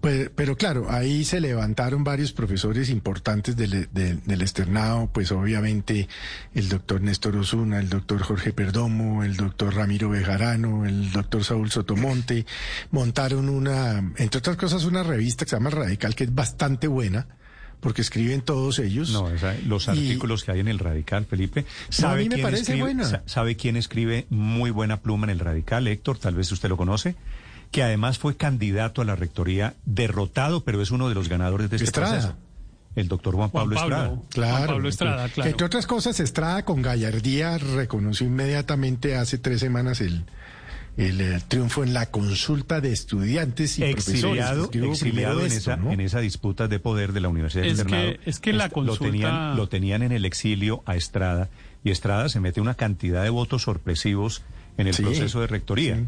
Pues, 0.00 0.30
pero 0.34 0.56
claro, 0.56 0.90
ahí 0.90 1.24
se 1.24 1.40
levantaron 1.40 2.04
varios 2.04 2.32
profesores 2.32 2.90
importantes 2.90 3.56
del, 3.56 3.88
del, 3.92 4.22
del 4.22 4.42
externado, 4.42 5.08
pues 5.12 5.32
obviamente 5.32 6.08
el 6.54 6.68
doctor 6.68 7.00
Néstor 7.00 7.36
Osuna, 7.36 7.78
el 7.78 7.88
doctor 7.88 8.20
Jorge 8.22 8.52
Perdomo, 8.52 9.24
el 9.24 9.36
doctor 9.36 9.74
Ramiro 9.74 10.10
Bejarano, 10.10 10.84
el 10.84 11.12
doctor 11.12 11.44
Saúl 11.44 11.70
Sotomonte, 11.70 12.44
montaron 12.90 13.48
una, 13.48 13.98
entre 14.16 14.38
otras 14.38 14.56
cosas, 14.56 14.84
una 14.84 15.04
revista 15.04 15.44
que 15.44 15.50
se 15.50 15.56
llama 15.56 15.70
Radical, 15.70 16.14
que 16.14 16.24
es 16.24 16.34
bastante 16.34 16.88
buena 16.88 17.26
porque 17.80 18.02
escriben 18.02 18.40
todos 18.40 18.78
ellos. 18.78 19.10
No, 19.10 19.28
los 19.66 19.86
Y- 19.86 19.90
artículos 19.90 20.44
que 20.44 20.52
hay 20.52 20.60
en 20.60 20.68
el 20.68 20.78
Radical, 20.78 21.26
Felipe. 21.26 21.64
No, 22.00 22.08
a 22.08 22.14
mí 22.16 22.24
me 22.24 22.36
quién 22.36 22.42
parece 22.42 22.62
escribe, 22.62 22.80
buena. 22.82 23.04
sa- 23.04 23.22
¿Sabe 23.26 23.56
quién 23.56 23.76
escribe 23.76 24.26
muy 24.30 24.70
buena 24.70 25.00
pluma 25.00 25.24
en 25.26 25.30
el 25.30 25.38
Radical? 25.38 25.86
Héctor, 25.86 26.18
tal 26.18 26.34
vez 26.34 26.50
usted 26.52 26.68
lo 26.68 26.76
conoce. 26.76 27.14
Que 27.70 27.82
además 27.82 28.18
fue 28.18 28.36
candidato 28.36 29.02
a 29.02 29.04
la 29.04 29.16
rectoría, 29.16 29.74
derrotado, 29.84 30.62
pero 30.64 30.80
es 30.82 30.90
uno 30.90 31.08
de 31.08 31.14
los 31.14 31.28
ganadores 31.28 31.68
de 31.70 31.76
este 31.76 31.84
Estrada. 31.86 32.12
proceso. 32.12 32.34
El 32.94 33.08
doctor 33.08 33.34
Juan 33.34 33.50
Juan 33.50 33.68
Pablo, 33.68 33.76
Pablo, 33.76 34.88
Estrada. 34.88 35.28
Claro. 35.28 35.42
que, 35.42 35.48
entre 35.50 35.66
otras 35.66 35.86
cosas, 35.86 36.18
Estrada 36.18 36.64
con 36.64 36.80
gallardía 36.80 37.58
reconoció 37.58 38.26
inmediatamente 38.26 39.16
hace 39.16 39.36
tres 39.36 39.60
semanas 39.60 40.00
el, 40.00 40.24
el, 40.96 41.20
eh, 41.20 41.40
triunfo 41.46 41.84
en 41.84 41.92
la 41.94 42.06
consulta 42.10 42.80
de 42.80 42.92
estudiantes 42.92 43.78
y 43.78 43.84
exiliado, 43.84 44.70
profesores. 44.70 45.02
exiliado 45.02 45.40
en, 45.40 45.46
esto, 45.46 45.58
esa, 45.72 45.76
¿no? 45.76 45.92
en 45.92 46.00
esa 46.00 46.20
disputa 46.20 46.68
de 46.68 46.78
poder 46.78 47.12
de 47.12 47.20
la 47.20 47.28
Universidad 47.28 47.66
Es 47.66 47.76
del 47.78 47.86
que- 47.86 48.20
es 48.24 48.38
que 48.40 48.52
la 48.52 48.64
Est- 48.66 48.76
lo 48.76 48.82
consulta- 48.82 49.04
tenían, 49.12 49.56
lo 49.56 49.68
tenían 49.68 50.02
en 50.02 50.12
el 50.12 50.24
exilio 50.24 50.82
a 50.86 50.96
Estrada 50.96 51.48
y 51.84 51.90
Estrada 51.90 52.28
se 52.28 52.40
mete 52.40 52.60
una 52.60 52.74
cantidad 52.74 53.22
de 53.22 53.30
votos 53.30 53.62
sorpresivos 53.62 54.42
en 54.78 54.86
el 54.86 54.94
Sí, 54.94 55.02
proceso 55.02 55.40
de 55.40 55.46
rectoría. 55.46 56.02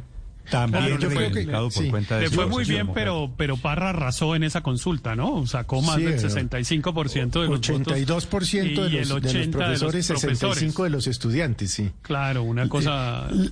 También 0.50 0.96
Claro, 0.96 1.10
reivindicado 1.14 1.68
por 1.68 1.82
sí. 1.84 1.90
cuenta 1.90 2.16
de 2.16 2.22
Le 2.22 2.30
fue 2.30 2.46
muy 2.46 2.64
bien, 2.64 2.88
pero, 2.94 3.30
pero 3.36 3.58
Parra 3.58 3.90
arrasó 3.90 4.34
en 4.34 4.44
esa 4.44 4.62
consulta, 4.62 5.14
¿no? 5.14 5.46
Sacó 5.46 5.82
más 5.82 5.96
Sí, 5.96 6.04
del 6.04 6.14
pero 6.16 6.28
65% 6.30 7.42
de 7.42 7.48
los 7.48 7.60
82% 7.60 8.80
votos. 8.80 8.90
de 8.90 8.96
y 8.96 9.04
los, 9.04 9.10
el 9.10 9.22
de 9.22 9.32
los 9.34 9.34
80% 9.34 9.50
profesores, 9.50 10.08
de 10.08 10.14
los 10.14 10.22
profesores. 10.22 10.38
65 10.38 10.84
de 10.84 10.90
los 10.90 11.06
estudiantes, 11.06 11.70
sí. 11.70 11.90
Claro, 12.00 12.44
una 12.44 12.66
cosa... 12.66 13.28
Eh, 13.30 13.50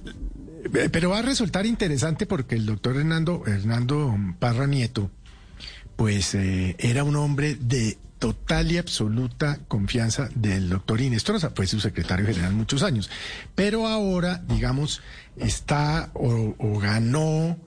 Pero 0.71 1.11
va 1.11 1.19
a 1.19 1.23
resultar 1.23 1.67
interesante 1.67 2.27
porque 2.27 2.57
el 2.57 2.67
doctor 2.67 2.97
Hernando, 2.97 3.45
Hernando 3.47 4.17
Parra 4.39 4.67
Nieto, 4.67 5.11
pues 5.97 6.35
eh, 6.35 6.77
era 6.79 7.05
un 7.05 7.17
hombre 7.17 7.57
de 7.57 7.99
total 8.19 8.73
y 8.73 8.79
absoluta 8.79 9.59
confianza 9.69 10.29
del 10.35 10.69
doctor 10.69 11.01
Inestrosa, 11.01 11.51
fue 11.55 11.67
su 11.67 11.81
secretario 11.81 12.27
general 12.27 12.53
muchos 12.53 12.83
años. 12.83 13.11
Pero 13.55 13.87
ahora, 13.87 14.43
digamos, 14.49 15.03
está 15.37 16.11
o, 16.15 16.55
o 16.59 16.79
ganó 16.79 17.59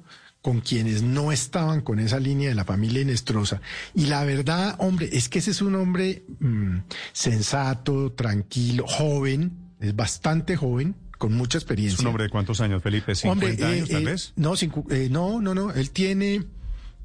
con 0.41 0.61
quienes 0.61 1.01
no 1.03 1.31
estaban 1.31 1.81
con 1.81 1.99
esa 1.99 2.19
línea 2.19 2.49
de 2.49 2.55
la 2.55 2.65
familia 2.65 3.01
Inestrosa. 3.01 3.61
Y 3.93 4.05
la 4.05 4.23
verdad, 4.23 4.75
hombre, 4.79 5.09
es 5.11 5.29
que 5.29 5.39
ese 5.39 5.51
es 5.51 5.61
un 5.61 5.75
hombre 5.75 6.23
mm, 6.39 6.77
sensato, 7.11 8.13
tranquilo, 8.13 8.85
joven, 8.87 9.51
es 9.79 9.95
bastante 9.95 10.55
joven, 10.55 10.95
con 11.19 11.33
mucha 11.33 11.59
experiencia. 11.59 11.93
¿Es 11.95 11.99
un 11.99 12.07
hombre 12.07 12.23
de 12.23 12.29
cuántos 12.31 12.59
años, 12.61 12.81
Felipe? 12.81 13.11
¿50 13.11 13.31
Hombre, 13.31 13.55
eh, 13.59 13.63
años, 13.65 13.89
tal 13.89 14.01
eh, 14.01 14.05
vez? 14.05 14.33
No, 14.35 14.53
cincu- 14.53 14.91
eh, 14.91 15.09
no, 15.11 15.39
no, 15.39 15.53
no. 15.53 15.71
Él 15.71 15.91
tiene 15.91 16.43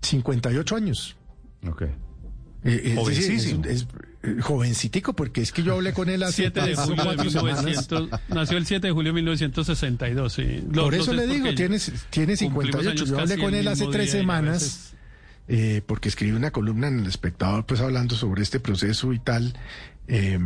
58 0.01 0.77
años. 0.77 1.17
Ok. 1.69 1.83
Eh, 2.65 2.95
es 2.99 3.07
decir. 3.07 3.61
Es, 3.67 3.87
es, 4.23 4.41
jovencito, 4.41 5.13
porque 5.13 5.43
es 5.43 5.53
que 5.53 5.63
yo 5.63 5.75
hablé 5.75 5.93
con 5.93 6.09
él 6.09 6.23
hace 6.23 6.45
7 6.45 6.61
de 6.63 6.75
julio 6.77 6.97
de 6.97 7.03
cuatro 7.17 7.31
semanas. 7.31 7.65
1900, 7.65 8.21
nació 8.29 8.57
el 8.57 8.65
7 8.65 8.87
de 8.87 8.93
julio 8.95 9.13
de 9.13 9.17
1962, 9.17 10.33
sí. 10.33 10.65
Lo- 10.73 10.85
Por 10.85 10.95
eso 10.95 11.13
le 11.13 11.27
digo, 11.27 11.55
tiene, 11.55 11.79
tiene 12.09 12.35
cumplimos 12.37 12.39
58. 12.39 12.91
años 12.91 13.09
Yo 13.11 13.19
hablé 13.19 13.37
con 13.39 13.55
él 13.55 13.69
hace 13.69 13.87
tres 13.89 14.11
semanas, 14.11 14.95
eh, 15.49 15.83
porque 15.85 16.09
escribí 16.09 16.33
una 16.33 16.53
columna 16.53 16.89
en 16.89 17.01
El 17.01 17.07
Espectador, 17.07 17.67
pues 17.67 17.81
hablando 17.81 18.15
sobre 18.17 18.43
este 18.43 18.61
proceso 18.61 19.13
y 19.13 19.19
tal. 19.19 19.59
Eh, 20.07 20.39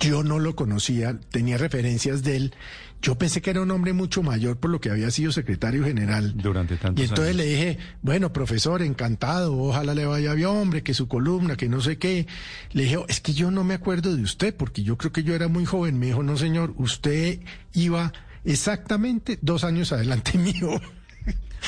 yo 0.00 0.22
no 0.22 0.38
lo 0.38 0.54
conocía, 0.54 1.18
tenía 1.30 1.58
referencias 1.58 2.22
de 2.22 2.36
él. 2.36 2.54
Yo 3.02 3.16
pensé 3.16 3.40
que 3.40 3.50
era 3.50 3.60
un 3.62 3.70
hombre 3.70 3.92
mucho 3.92 4.22
mayor 4.22 4.56
por 4.58 4.70
lo 4.70 4.80
que 4.80 4.90
había 4.90 5.10
sido 5.10 5.30
secretario 5.30 5.84
general. 5.84 6.34
Durante 6.36 6.76
tantos 6.76 7.00
Y 7.04 7.08
entonces 7.08 7.34
años. 7.34 7.44
le 7.46 7.50
dije, 7.50 7.78
bueno, 8.02 8.32
profesor, 8.32 8.82
encantado, 8.82 9.56
ojalá 9.56 9.94
le 9.94 10.06
vaya 10.06 10.34
bien, 10.34 10.48
hombre, 10.48 10.82
que 10.82 10.92
su 10.94 11.06
columna, 11.06 11.56
que 11.56 11.68
no 11.68 11.80
sé 11.80 11.98
qué. 11.98 12.26
Le 12.72 12.84
dije, 12.84 12.98
es 13.08 13.20
que 13.20 13.32
yo 13.34 13.50
no 13.50 13.62
me 13.64 13.74
acuerdo 13.74 14.16
de 14.16 14.22
usted, 14.22 14.56
porque 14.56 14.82
yo 14.82 14.96
creo 14.96 15.12
que 15.12 15.22
yo 15.22 15.34
era 15.34 15.46
muy 15.48 15.64
joven. 15.64 15.98
Me 15.98 16.06
dijo, 16.06 16.22
no, 16.22 16.36
señor, 16.36 16.74
usted 16.78 17.40
iba 17.74 18.12
exactamente 18.44 19.38
dos 19.42 19.62
años 19.64 19.92
adelante 19.92 20.38
mío. 20.38 20.70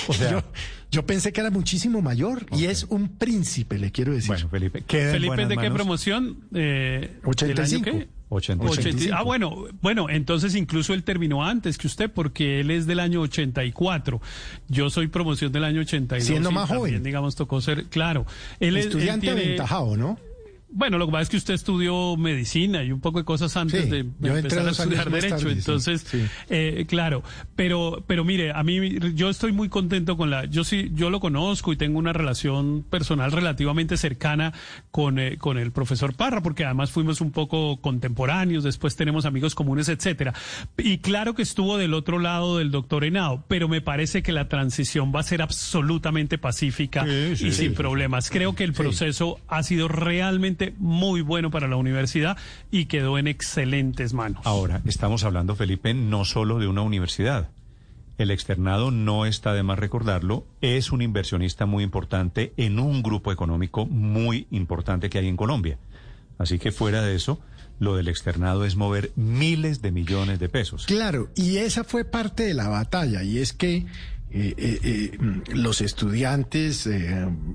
O 0.08 0.12
sea- 0.14 0.30
yo, 0.30 0.42
yo 0.90 1.06
pensé 1.06 1.32
que 1.32 1.40
era 1.40 1.50
muchísimo 1.50 2.00
mayor 2.02 2.46
y 2.52 2.64
es 2.64 2.84
un 2.84 3.08
príncipe, 3.18 3.78
le 3.78 3.92
quiero 3.92 4.12
decir. 4.12 4.28
Bueno, 4.28 4.48
Felipe, 4.48 4.82
Felipe, 4.88 5.46
¿de 5.46 5.56
qué 5.56 5.70
promoción? 5.70 6.44
Eh, 6.54 7.18
¿del 7.40 7.60
año 7.60 8.08
85. 8.30 8.82
qué? 8.82 8.88
80 8.90 9.18
ah, 9.18 9.22
bueno, 9.22 9.64
bueno, 9.80 10.08
entonces 10.10 10.54
incluso 10.54 10.94
él 10.94 11.02
terminó 11.02 11.44
antes 11.44 11.78
que 11.78 11.86
usted 11.86 12.10
porque 12.10 12.60
él 12.60 12.70
es 12.70 12.86
del 12.86 13.00
año 13.00 13.20
84. 13.22 14.20
Yo 14.68 14.90
soy 14.90 15.08
promoción 15.08 15.50
del 15.52 15.64
año 15.64 15.80
82. 15.80 16.26
Siendo 16.26 16.50
más 16.50 16.68
también, 16.68 16.90
joven. 16.90 17.02
digamos, 17.02 17.36
tocó 17.36 17.60
ser, 17.60 17.84
claro. 17.86 18.26
Él 18.60 18.76
es- 18.76 18.86
él 18.86 18.92
Estudiante 18.92 19.26
tiene- 19.26 19.42
aventajado, 19.42 19.96
¿no? 19.96 20.18
Bueno, 20.70 20.98
lo 20.98 21.06
que 21.06 21.12
pasa 21.12 21.22
es 21.22 21.28
que 21.30 21.36
usted 21.38 21.54
estudió 21.54 22.16
medicina 22.16 22.84
y 22.84 22.92
un 22.92 23.00
poco 23.00 23.18
de 23.18 23.24
cosas 23.24 23.56
antes 23.56 23.84
Sí, 23.84 23.90
de 23.90 24.00
empezar 24.00 24.66
a 24.66 24.70
estudiar 24.70 25.10
derecho. 25.10 25.36
tarde, 25.36 25.52
Entonces, 25.52 26.02
sí. 26.06 26.24
eh, 26.50 26.84
claro, 26.88 27.22
pero, 27.56 28.04
pero 28.06 28.24
mire, 28.24 28.52
a 28.52 28.62
mí 28.62 28.98
yo 29.14 29.30
estoy 29.30 29.52
muy 29.52 29.68
contento 29.68 30.16
con 30.16 30.30
la, 30.30 30.44
yo 30.44 30.64
sí, 30.64 30.90
yo 30.94 31.08
lo 31.10 31.20
conozco 31.20 31.72
y 31.72 31.76
tengo 31.76 31.98
una 31.98 32.12
relación 32.12 32.84
personal 32.88 33.32
relativamente 33.32 33.96
cercana 33.96 34.52
con, 34.90 35.18
eh, 35.18 35.38
con 35.38 35.56
el 35.58 35.72
profesor 35.72 36.14
Parra, 36.14 36.42
porque 36.42 36.64
además 36.64 36.90
fuimos 36.90 37.20
un 37.20 37.32
poco 37.32 37.80
contemporáneos, 37.80 38.64
después 38.64 38.94
tenemos 38.96 39.24
amigos 39.24 39.54
comunes, 39.54 39.88
etcétera. 39.88 40.34
Y 40.76 40.98
claro 40.98 41.34
que 41.34 41.42
estuvo 41.42 41.78
del 41.78 41.94
otro 41.94 42.18
lado 42.18 42.58
del 42.58 42.70
doctor 42.70 43.04
Henao, 43.04 43.44
pero 43.48 43.68
me 43.68 43.80
parece 43.80 44.22
que 44.22 44.32
la 44.32 44.48
transición 44.48 45.12
va 45.14 45.20
a 45.20 45.22
ser 45.22 45.40
absolutamente 45.42 46.36
pacífica 46.38 47.06
y 47.08 47.52
sin 47.52 47.74
problemas. 47.74 48.30
Creo 48.30 48.54
que 48.54 48.64
el 48.64 48.72
proceso 48.72 49.38
ha 49.48 49.62
sido 49.62 49.88
realmente 49.88 50.57
muy 50.78 51.20
bueno 51.20 51.50
para 51.50 51.68
la 51.68 51.76
universidad 51.76 52.36
y 52.70 52.86
quedó 52.86 53.18
en 53.18 53.26
excelentes 53.26 54.14
manos. 54.14 54.42
Ahora, 54.44 54.82
estamos 54.86 55.24
hablando, 55.24 55.56
Felipe, 55.56 55.94
no 55.94 56.24
solo 56.24 56.58
de 56.58 56.66
una 56.66 56.82
universidad. 56.82 57.50
El 58.18 58.32
externado, 58.32 58.90
no 58.90 59.26
está 59.26 59.52
de 59.52 59.62
más 59.62 59.78
recordarlo, 59.78 60.44
es 60.60 60.90
un 60.90 61.02
inversionista 61.02 61.66
muy 61.66 61.84
importante 61.84 62.52
en 62.56 62.80
un 62.80 63.02
grupo 63.02 63.30
económico 63.30 63.86
muy 63.86 64.48
importante 64.50 65.08
que 65.08 65.18
hay 65.18 65.28
en 65.28 65.36
Colombia. 65.36 65.78
Así 66.36 66.58
que 66.58 66.72
fuera 66.72 67.02
de 67.02 67.14
eso, 67.14 67.40
lo 67.78 67.94
del 67.94 68.08
externado 68.08 68.64
es 68.64 68.74
mover 68.74 69.12
miles 69.14 69.82
de 69.82 69.92
millones 69.92 70.40
de 70.40 70.48
pesos. 70.48 70.86
Claro, 70.86 71.30
y 71.36 71.58
esa 71.58 71.84
fue 71.84 72.04
parte 72.04 72.42
de 72.42 72.54
la 72.54 72.68
batalla, 72.68 73.22
y 73.22 73.38
es 73.38 73.52
que 73.52 73.86
eh, 74.30 74.54
eh, 74.58 74.80
eh, 74.82 75.18
los 75.54 75.80
estudiantes, 75.80 76.88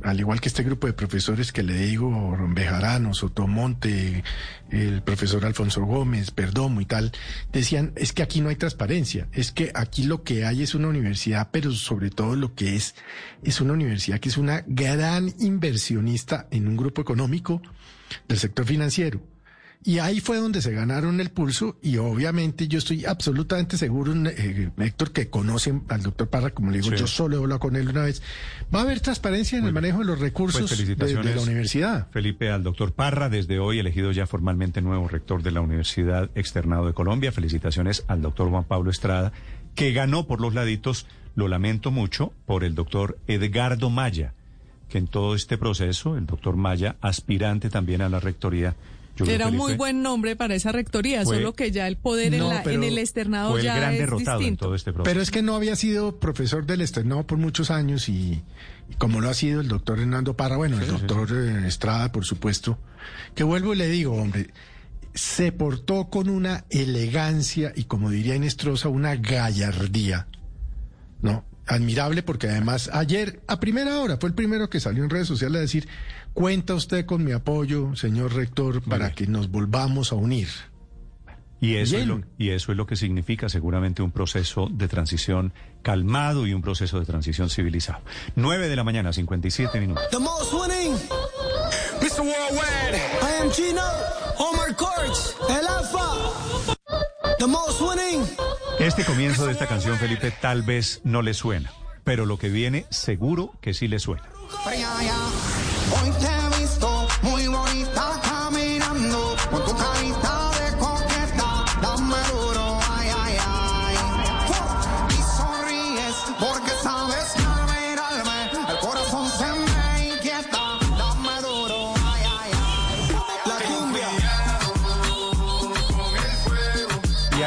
al 0.04 0.20
igual 0.20 0.42
que 0.42 0.50
este 0.50 0.64
grupo 0.64 0.88
de 0.88 0.94
profesores 0.94 1.52
que 1.52 1.62
le 1.62 1.76
digo, 1.76 2.36
Bejarano, 2.50 3.14
Sotomonte, 3.14 4.24
el 4.72 5.04
profesor 5.04 5.46
Alfonso 5.46 5.84
Gómez, 5.86 6.32
Perdomo 6.32 6.82
y 6.82 6.86
tal, 6.86 7.12
decían, 7.52 7.94
es 7.96 8.12
que 8.12 8.24
aquí 8.24 8.42
no 8.42 8.50
hay 8.50 8.56
transparencia, 8.56 9.28
es 9.34 9.52
que 9.52 9.72
aquí 9.76 10.04
lo 10.04 10.24
que 10.24 10.46
hay 10.46 10.64
es 10.64 10.74
una 10.74 10.88
universidad, 10.88 11.50
pero 11.52 11.72
sobre 11.72 12.10
todo 12.10 12.36
lo 12.36 12.56
que 12.56 12.76
es, 12.76 12.96
es 13.44 13.62
una 13.62 13.74
universidad 13.74 14.20
que 14.20 14.30
es 14.30 14.38
una 14.38 14.64
gran 14.66 15.32
inversionista 15.40 16.48
en 16.50 16.68
un 16.68 16.76
grupo 16.76 17.02
económico 17.02 17.62
del 18.28 18.40
sector 18.40 18.66
financiero. 18.66 19.33
Y 19.85 19.99
ahí 19.99 20.22
fue 20.22 20.38
donde 20.38 20.62
se 20.62 20.72
ganaron 20.72 21.19
el 21.19 21.30
pulso 21.30 21.78
y 21.82 21.98
obviamente 21.98 22.69
yo 22.69 22.78
estoy 22.78 23.03
absolutamente 23.03 23.78
seguro, 23.78 24.14
eh, 24.30 24.72
Héctor, 24.78 25.12
que 25.12 25.30
conocen 25.30 25.83
al 25.90 26.01
doctor 26.03 26.30
Parra, 26.30 26.51
como 26.51 26.72
le 26.72 26.78
digo, 26.80 26.92
Sí. 26.92 27.01
yo 27.01 27.08
solo 27.08 27.35
he 27.35 27.40
hablado 27.42 27.60
con 27.60 27.76
él 27.76 27.90
una 27.90 28.03
vez. 28.03 28.22
Va 28.74 28.80
a 28.80 28.83
haber 28.83 29.01
transparencia 29.01 29.58
en 29.58 29.66
el 29.66 29.74
manejo 29.74 29.99
de 29.99 30.06
los 30.06 30.19
recursos 30.19 30.62
Pues 30.62 30.72
de- 30.72 30.76
felicitaciones, 30.78 31.26
de, 31.26 31.35
la 31.35 31.42
universidad. 31.42 32.08
Felipe, 32.12 32.49
al 32.49 32.64
doctor 32.64 32.94
Parra, 32.94 33.28
desde 33.28 33.60
hoy 33.60 33.80
elegido 33.80 34.14
ya 34.14 34.26
formalmente 34.26 34.82
nuevo 34.82 35.08
rector 35.10 35.44
de 35.44 35.51
la 35.51 35.60
Universidad 35.60 36.30
Externado 36.33 36.88
de 36.88 36.94
Colombia. 36.94 37.33
Felicitaciones 37.33 38.06
al 38.08 38.22
doctor 38.22 38.49
Juan 38.49 38.64
Pablo 38.64 38.90
Estrada, 38.90 39.33
que 39.76 39.92
ganó 39.92 40.28
por 40.28 40.40
los 40.40 40.53
laditos, 40.53 41.08
lo 41.35 41.49
lamento 41.49 41.92
mucho, 41.92 42.32
por 42.46 42.64
el 42.64 42.74
doctor 42.74 43.17
Edgardo 43.28 43.90
Maya, 43.90 44.33
que 44.88 44.98
en 44.99 45.08
todo 45.08 45.35
este 45.35 45.58
proceso, 45.58 46.16
el 46.16 46.26
doctor 46.26 46.56
Maya, 46.56 46.96
aspirante 47.01 47.69
también 47.69 48.01
a 48.01 48.08
la 48.08 48.22
rectoría. 48.22 48.76
Yo 49.15 49.26
Era 49.26 49.47
un 49.47 49.58
muy 49.58 49.76
buen 49.76 50.01
nombre 50.01 50.35
para 50.35 50.56
esa 50.56 50.72
rectoría, 50.72 51.24
Fue- 51.24 51.35
solo 51.38 51.53
que 51.53 51.72
ya 51.72 51.88
el 51.88 51.97
poder 51.97 52.33
en, 52.33 52.47
la- 52.49 52.63
en 52.63 52.83
el 52.83 52.97
externado 52.97 53.51
fue 53.51 53.60
el 53.60 53.65
ya 53.65 53.76
gran 53.76 53.94
es 53.94 53.99
derrotado 53.99 54.38
en 54.38 54.40
distinto. 54.40 54.65
todo 54.65 54.76
este 54.76 54.92
proceso. 54.92 55.03
Pero 55.03 55.22
es 55.22 55.29
que 55.31 55.42
no 55.44 55.56
había 55.56 55.76
sido 55.76 56.19
profesor 56.19 56.65
del 56.65 56.81
externado 56.81 57.26
por 57.28 57.38
muchos 57.38 57.69
años 57.72 58.10
y, 58.10 58.42
y 58.90 58.94
como 58.97 59.22
lo 59.22 59.29
ha 59.29 59.33
sido 59.33 59.62
el 59.62 59.67
doctor 59.67 59.99
Hernando 59.99 60.35
Parra, 60.35 60.58
bueno, 60.58 60.79
el 60.79 60.88
doctor 60.88 61.29
eh, 61.31 61.67
Estrada, 61.67 62.12
por 62.12 62.26
supuesto, 62.26 62.79
que 63.35 63.44
vuelvo 63.44 63.74
y 63.74 63.78
le 63.78 63.88
digo, 63.88 64.13
hombre, 64.15 64.49
se 65.13 65.51
portó 65.51 66.10
con 66.10 66.28
una 66.28 66.65
elegancia 66.72 67.72
y 67.76 67.83
como 67.83 68.10
diría 68.10 68.35
Inestrosa, 68.35 68.90
una 68.90 69.15
gallardía, 69.15 70.28
¿no? 71.22 71.46
Admirable 71.65 72.24
porque 72.24 72.49
además 72.49 72.90
ayer, 72.94 73.42
a 73.47 73.60
primera 73.60 73.99
hora, 73.99 74.17
fue 74.17 74.29
el 74.29 74.35
primero 74.35 74.69
que 74.69 74.79
salió 74.79 75.03
en 75.03 75.10
redes 75.10 75.28
sociales 75.28 75.58
a 75.58 75.62
decir, 75.62 75.88
cuenta 76.33 76.74
usted 76.74 77.06
con 77.06 77.24
mi 77.24 77.31
apoyo, 77.31 77.96
señor 77.96 78.33
rector, 78.33 78.81
para 78.81 79.13
que 79.13 79.28
nos 79.28 79.49
volvamos 79.49 80.12
a 80.12 80.15
unir. 80.15 80.49
Y 81.63 81.78
eso, 81.78 81.97
es 81.97 82.06
lo, 82.06 82.22
y 82.38 82.49
eso 82.49 82.74
es 82.74 82.78
lo 82.78 82.85
que 82.85 82.97
significa 82.97 83.47
seguramente 83.47 84.01
un 84.01 84.12
proceso 84.12 84.67
de 84.69 84.90
transición 84.90 85.53
calmado 85.81 86.46
y 86.46 86.53
un 86.53 86.62
proceso 86.62 86.99
de 86.99 87.06
transición 87.06 87.49
civilizado. 87.49 88.01
9 88.35 88.67
de 88.67 88.76
la 88.76 88.83
mañana, 88.83 89.13
57 89.13 89.79
minutos. 89.79 90.03
The 90.12 90.19
most 90.19 90.51
winning, 90.51 90.94
Mr. 92.01 92.19
Worldwide. 92.19 92.96
I 93.22 93.42
am 93.42 93.49
Gino, 93.49 93.81
Omar 94.40 94.76
Courts, 94.76 95.38
El 95.47 95.65
Alfa. 95.65 96.76
The 97.40 97.47
most 97.47 97.79
winning. 97.79 98.53
Este 98.83 99.06
comienzo 99.06 99.46
de 99.46 99.53
esta 99.53 99.66
canción, 99.66 99.98
Felipe, 99.98 100.30
tal 100.30 100.62
vez 100.62 100.99
no 101.06 101.22
le 101.22 101.33
suena, 101.33 101.72
pero 102.03 102.26
lo 102.26 102.38
que 102.38 102.49
viene 102.49 102.85
seguro 102.90 103.53
que 103.62 103.74
sí 103.74 103.88
le 103.88 103.98
suena. 103.98 104.24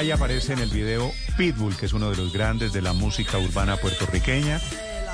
Ahí 0.06 0.12
aparece 0.12 0.52
en 0.52 0.60
el 0.60 0.70
video 0.70 1.12
Pitbull, 1.36 1.76
que 1.76 1.86
es 1.86 1.92
uno 1.92 2.10
de 2.10 2.16
los 2.16 2.32
grandes 2.32 2.72
de 2.72 2.80
la 2.80 2.92
música 2.92 3.38
urbana 3.38 3.76
puertorriqueña. 3.76 4.60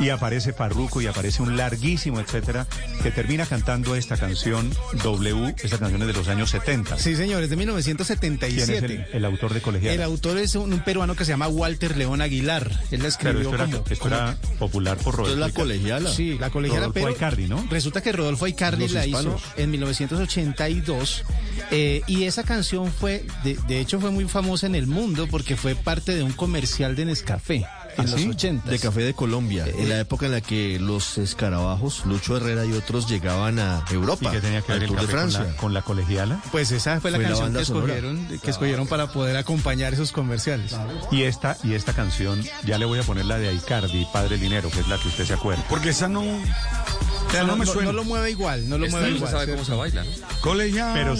Y 0.00 0.08
aparece 0.10 0.52
Farruko 0.52 1.00
y 1.00 1.06
aparece 1.06 1.42
un 1.42 1.56
larguísimo 1.56 2.20
etcétera 2.20 2.66
que 3.02 3.10
termina 3.10 3.46
cantando 3.46 3.94
esta 3.94 4.16
canción 4.16 4.70
W, 5.02 5.54
esta 5.62 5.78
canción 5.78 6.00
es 6.02 6.06
de 6.08 6.12
los 6.14 6.28
años 6.28 6.50
70. 6.50 6.98
Sí, 6.98 7.16
señores, 7.16 7.50
de 7.50 7.56
¿Quién 7.56 7.70
es 7.70 7.86
1977. 7.86 8.94
el, 9.10 9.16
el 9.16 9.24
autor 9.24 9.54
de 9.54 9.60
Colegial? 9.60 9.94
El 9.94 10.02
autor 10.02 10.38
es 10.38 10.54
un, 10.54 10.72
un 10.72 10.80
peruano 10.84 11.14
que 11.14 11.24
se 11.24 11.30
llama 11.32 11.48
Walter 11.48 11.96
León 11.96 12.20
Aguilar. 12.20 12.70
Él 12.90 13.02
la 13.02 13.10
Claro, 13.12 13.38
escribió 13.40 13.40
esto 13.42 13.54
era, 13.54 13.64
como... 13.66 13.84
esto 13.88 14.06
era 14.08 14.36
popular 14.58 14.96
por 14.98 15.16
Rodolfo. 15.16 15.38
la 15.38 15.50
colegiala. 15.50 16.10
Sí, 16.10 16.36
la 16.38 16.50
colegiala, 16.50 16.86
Rodolfo 16.86 16.94
pero 16.94 17.08
Aicardi, 17.08 17.46
¿no? 17.48 17.66
resulta 17.70 18.00
que 18.00 18.12
Rodolfo 18.12 18.44
Aicardi 18.46 18.84
Los 18.84 18.92
la 18.92 19.06
hizo 19.06 19.40
en 19.56 19.70
1982 19.70 21.24
eh, 21.70 22.02
y 22.06 22.24
esa 22.24 22.42
canción 22.44 22.90
fue, 22.92 23.24
de, 23.44 23.56
de 23.68 23.80
hecho 23.80 24.00
fue 24.00 24.10
muy 24.10 24.26
famosa 24.26 24.66
en 24.66 24.74
el 24.74 24.86
mundo 24.86 25.26
porque 25.30 25.56
fue 25.56 25.74
parte 25.74 26.14
de 26.14 26.22
un 26.22 26.32
comercial 26.32 26.96
de 26.96 27.04
Nescafé 27.06 27.66
en 27.96 28.04
¿Ah, 28.06 28.10
los 28.10 28.20
sí? 28.20 28.28
80. 28.28 28.70
De 28.70 28.78
Café 28.78 29.00
de 29.02 29.14
Colombia, 29.14 29.64
en 29.66 29.88
la 29.88 29.98
época 30.00 30.26
en 30.26 30.32
la 30.32 30.40
que 30.40 30.78
los 30.80 31.18
escarabajos, 31.18 32.04
Lucho 32.06 32.36
Herrera 32.36 32.64
y 32.64 32.72
otros 32.72 33.08
llegaban 33.08 33.58
a 33.58 33.84
Europa, 33.90 34.28
¿Y 34.28 34.32
qué 34.32 34.40
tenía 34.40 34.62
que 34.62 34.72
ver 34.72 34.82
el 34.84 34.88
Tour 34.88 35.00
de 35.00 35.06
café 35.06 35.16
con 35.18 35.30
Francia. 35.30 35.52
la, 35.52 35.56
con 35.56 35.74
la 35.74 35.82
colegiala? 35.82 36.42
Pues 36.50 36.70
esa 36.70 37.00
fue 37.00 37.10
la 37.10 37.18
Fue 37.18 37.22
la 37.24 37.28
canción 37.28 37.46
banda 37.52 37.58
que 37.58 37.62
escogieron, 37.64 38.26
que 38.42 38.50
escogieron 38.50 38.86
para 38.86 39.12
poder 39.12 39.36
acompañar 39.36 39.92
esos 39.94 40.12
comerciales. 40.12 40.74
Y 41.10 41.22
esta, 41.24 41.56
y 41.64 41.74
esta 41.74 41.92
canción, 41.92 42.42
ya 42.64 42.78
le 42.78 42.84
voy 42.84 42.98
a 42.98 43.02
poner 43.02 43.26
la 43.26 43.38
de 43.38 43.48
Aicardi, 43.48 44.06
Padre 44.12 44.36
Linero, 44.38 44.70
que 44.70 44.80
es 44.80 44.88
la 44.88 44.98
que 44.98 45.08
usted 45.08 45.24
se 45.26 45.34
acuerda. 45.34 45.64
Porque 45.68 45.90
esa 45.90 46.08
no. 46.08 46.22
O 46.22 47.30
sea, 47.34 47.42
no 47.42 47.48
no, 47.52 47.56
me 47.56 47.64
suena. 47.66 47.84
no 47.92 47.92
lo 47.94 48.04
mueve 48.04 48.30
igual, 48.30 48.68
no 48.68 48.76
lo 48.76 48.84
Esta 48.86 48.98
mueve 48.98 49.16
igual. 49.16 49.30
sabe 49.32 49.44
¿cierto? 49.46 49.62
cómo 49.64 49.74
se 49.74 49.78
baila, 49.80 50.04
¿no? 50.04 50.10
Colegiala. 50.42 50.92
Pero- 50.94 51.14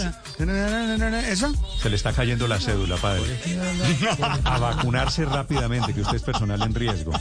¿Esa? 1.19 1.51
Se 1.81 1.89
le 1.89 1.95
está 1.95 2.13
cayendo 2.13 2.47
la 2.47 2.59
cédula, 2.59 2.97
padre. 2.97 3.23
A 4.43 4.57
vacunarse 4.59 5.25
rápidamente, 5.25 5.93
que 5.93 6.01
usted 6.01 6.17
es 6.17 6.21
personal 6.23 6.61
en 6.63 6.75
riesgo. 6.75 7.13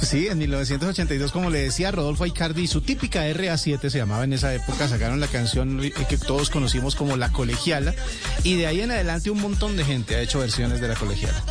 Sí, 0.00 0.26
en 0.26 0.38
1982, 0.38 1.30
como 1.30 1.48
le 1.48 1.60
decía, 1.60 1.90
Rodolfo 1.92 2.24
Aicardi 2.24 2.62
y 2.62 2.66
su 2.66 2.80
típica 2.80 3.24
RA7 3.28 3.88
se 3.88 3.98
llamaba 3.98 4.24
en 4.24 4.32
esa 4.32 4.52
época, 4.52 4.88
sacaron 4.88 5.20
la 5.20 5.28
canción 5.28 5.80
que 5.80 6.18
todos 6.18 6.50
conocimos 6.50 6.96
como 6.96 7.16
La 7.16 7.30
Colegiala, 7.30 7.94
y 8.42 8.56
de 8.56 8.66
ahí 8.66 8.80
en 8.80 8.90
adelante 8.90 9.30
un 9.30 9.40
montón 9.40 9.76
de 9.76 9.84
gente 9.84 10.16
ha 10.16 10.20
hecho 10.20 10.40
versiones 10.40 10.80
de 10.80 10.88
La 10.88 10.96
Colegiala. 10.96 11.42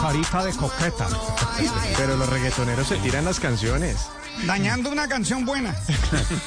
Carita 0.00 0.44
de 0.44 0.52
coqueta. 0.54 1.08
Pero 1.96 2.16
los 2.16 2.28
reggaetoneros 2.28 2.86
se 2.86 2.96
tiran 2.96 3.24
las 3.24 3.40
canciones. 3.40 4.08
Dañando 4.44 4.90
una 4.90 5.08
canción 5.08 5.44
buena. 5.44 5.74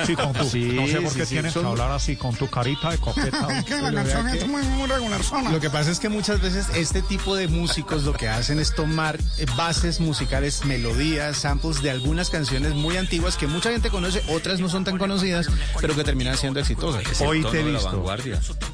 Sí, 0.06 0.16
con 0.16 0.34
tu, 0.34 0.44
Sí, 0.50 0.72
no 0.74 0.88
sé 0.88 1.02
por 1.02 1.14
qué 1.14 1.26
sí, 1.26 1.34
tienes 1.36 1.54
son- 1.54 1.64
que 1.64 1.70
hablar 1.70 1.92
así 1.92 2.16
con 2.16 2.34
tu 2.36 2.50
carita 2.50 2.90
de 2.92 2.98
coqueta. 2.98 3.48
Es 3.60 3.66
que 3.66 3.82
la 3.82 3.92
canción 3.94 4.28
es 4.30 4.38
que- 4.40 4.46
muy, 4.46 4.62
muy 4.64 4.88
regular 4.88 5.22
zona. 5.24 5.52
Lo 5.52 5.60
que 5.60 5.70
pasa 5.70 5.92
es 5.92 6.00
que 6.00 6.10
muchas 6.10 6.42
veces 6.42 6.68
este 6.76 7.02
tipo 7.02 7.36
de 7.36 7.48
músicos 7.48 8.04
lo 8.04 8.14
que 8.14 8.28
hacen 8.30 8.60
es 8.60 8.74
tomar 8.74 9.18
eh, 9.38 9.46
bases 9.58 10.00
musicales, 10.00 10.66
melodías, 10.66 11.38
samples 11.38 11.82
de 11.82 11.92
algunas 11.92 12.30
canciones 12.30 12.74
muy 12.74 12.98
antiguas 12.98 13.36
que 13.38 13.48
mucha 13.48 13.72
gente 13.72 13.90
conoce, 13.90 14.22
otras 14.30 14.60
no 14.60 14.70
son 14.70 14.84
tan 14.84 14.98
conocidas, 14.98 15.48
pero 15.82 15.96
que 15.96 16.04
terminan 16.04 16.38
siendo 16.38 16.60
exitosas. 16.60 17.04
Hoy 17.22 17.44
te 17.44 17.60
he 17.60 17.64
visto, 17.64 18.06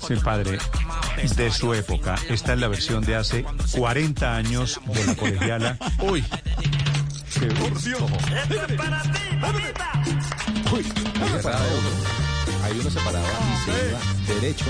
sí, 0.08 0.16
padre, 0.24 0.58
de 1.36 1.52
su 1.52 1.74
época. 1.74 2.16
Esta 2.30 2.54
es 2.54 2.60
la 2.60 2.68
versión 2.68 3.04
de 3.04 3.16
hace 3.16 3.46
40 3.76 4.36
años 4.36 4.80
de 4.86 5.06
la 5.06 5.16
colegiala. 5.16 5.78
Uy. 6.00 6.24
Qué 7.40 7.48
Por 7.48 7.82
Dios. 7.82 8.02
Uy, 10.72 10.86
ahí 11.22 11.32
uno. 11.44 11.90
Ahí 12.64 12.80
uno 12.80 12.90
se 12.90 13.00
paraba 13.02 13.28
y 13.28 13.66
se 13.66 13.90
iba 13.90 14.00
derecho 14.40 14.66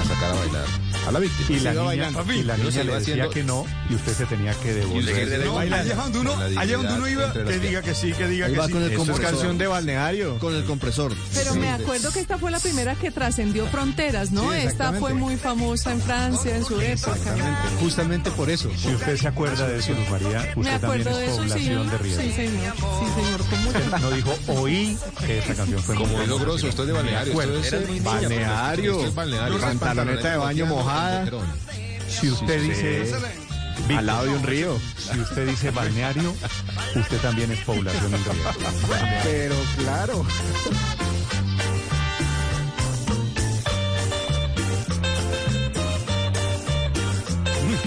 a 0.00 0.04
sacar 0.04 0.30
a 0.30 0.34
bailar 0.34 0.64
a 1.06 1.12
la 1.12 1.18
víctima. 1.20 1.48
Y 1.58 1.60
la 1.60 1.70
niña, 1.72 1.82
bailando. 1.84 2.32
y 2.32 2.42
la 2.42 2.56
niña 2.56 2.70
le 2.84 2.94
decía 2.94 2.98
haciendo- 2.98 3.30
que 3.30 3.42
no 3.44 3.64
y 3.90 3.94
usted 3.94 4.12
se 4.14 4.26
tenía 4.26 4.52
que 4.54 4.74
devolver. 4.74 5.44
No, 5.46 5.58
allá 5.58 5.94
donde 5.94 6.18
uno, 6.18 6.34
allá 6.58 6.76
donde 6.76 6.92
uno 6.94 7.08
iba, 7.08 7.32
que 7.32 7.38
las 7.44 7.60
diga 7.62 7.82
que 7.82 7.94
sí, 7.94 8.12
que 8.12 8.26
diga 8.28 8.46
Ahí 8.46 8.54
que 8.54 8.62
sí. 8.66 8.72
con 8.72 8.82
el 8.82 8.92
Eso 8.92 9.12
es 9.12 9.20
canción 9.20 9.58
de 9.58 9.66
balneario. 9.66 10.38
Con 10.38 10.54
el 10.54 10.64
compresor. 10.64 11.12
Pero 11.34 11.52
Sí. 11.54 11.58
me 11.58 11.70
acuerdo 11.70 12.10
que 12.12 12.20
esta 12.20 12.36
fue 12.38 12.50
la 12.50 12.58
primera 12.60 12.94
que 12.94 13.10
trascendió 13.10 13.66
fronteras, 13.68 14.30
¿no? 14.32 14.52
Sí, 14.52 14.58
esta 14.64 14.92
fue 14.94 15.14
muy 15.14 15.36
famosa 15.36 15.92
en 15.92 16.00
Francia 16.02 16.56
en 16.56 16.64
su 16.64 16.80
época. 16.80 17.16
Justamente 17.80 18.30
por 18.32 18.50
eso. 18.50 18.70
Si 18.76 18.88
usted 18.94 19.16
se 19.16 19.28
acuerda 19.28 19.66
de 19.66 19.78
eso, 19.78 19.92
Luz 19.92 20.10
María, 20.10 20.52
Me 20.56 20.60
usted 20.62 20.80
también 20.80 21.08
acuerdo 21.08 21.18
de 21.18 21.24
es 21.26 21.32
eso, 21.32 21.42
sí. 21.42 21.48
población 21.48 21.90
de 21.90 21.98
Río. 21.98 22.16
Sí, 22.20 22.32
señor. 22.32 22.74
Sí, 22.76 23.22
señor. 23.22 24.00
No 24.00 24.10
dijo 24.10 24.38
oí 24.48 24.98
que 25.26 25.38
esa 25.38 25.54
canción 25.54 25.82
fue 25.82 25.94
Como 25.96 26.12
muy 26.14 26.22
es 26.22 26.28
logroso, 26.28 26.68
esto 26.68 26.82
es 26.82 26.88
de 26.88 26.92
balneario. 26.94 27.40
Esto 27.42 27.76
es, 27.76 28.02
Balneario, 28.04 29.12
balneario. 29.14 29.58
Pantaloneta 29.88 30.30
de 30.30 30.36
baño 30.36 30.66
mojada. 30.66 31.26
Si 32.08 32.30
usted 32.30 32.62
dice 32.62 33.12
Al 33.96 34.06
lado 34.06 34.24
de 34.24 34.30
un 34.30 34.42
río. 34.42 34.78
Si 34.98 35.18
usted 35.20 35.46
dice 35.48 35.70
balneario, 35.70 36.34
usted 36.94 37.18
también 37.18 37.50
es 37.52 37.60
población 37.60 38.14
en 38.14 38.24
Río. 38.24 38.64
Pero 39.24 39.54
claro. 39.78 40.26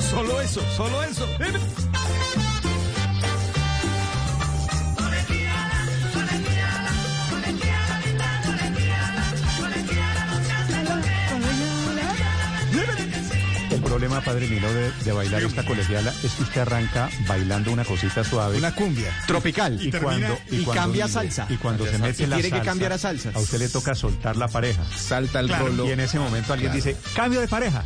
Solo 0.10 0.42
eso, 0.42 0.62
solo 0.76 1.04
eso. 1.04 1.26
Problema, 14.02 14.22
padre 14.26 14.48
Milo, 14.48 14.74
de, 14.74 14.92
de 15.04 15.12
bailar 15.12 15.44
esta 15.44 15.64
colegiala 15.64 16.12
es 16.24 16.32
que 16.34 16.42
usted 16.44 16.62
arranca 16.62 17.08
bailando 17.28 17.72
una 17.72 17.86
cosita 17.86 18.24
suave. 18.24 18.58
Una 18.58 18.74
cumbia. 18.74 19.12
Tropical. 19.28 19.78
y 19.80 19.92
cuando, 19.92 20.38
y 20.50 20.64
cuando- 20.64 20.82
cambia 20.82 21.08
salsa. 21.08 21.46
Y 21.50 21.58
cuando 21.58 21.86
se 21.86 22.00
mete 22.00 22.26
la 22.26 22.38
tiene 22.38 22.50
que 22.50 22.56
salsa, 22.58 22.66
cambiar 22.66 22.94
a 22.94 22.98
salsa. 22.98 23.32
A 23.36 23.40
usted 23.40 23.60
le 23.60 23.70
toca 23.70 23.94
soltar 23.94 24.38
la 24.38 24.48
pareja. 24.48 24.82
Salta 24.98 25.40
el 25.40 25.48
Claro, 25.48 25.68
rolo. 25.68 25.86
Y 25.88 25.92
en 25.92 26.00
ese 26.00 26.18
momento 26.18 26.52
alguien 26.54 26.72
dice, 26.74 26.98
cambio 27.16 27.42
de 27.42 27.48
pareja. 27.48 27.84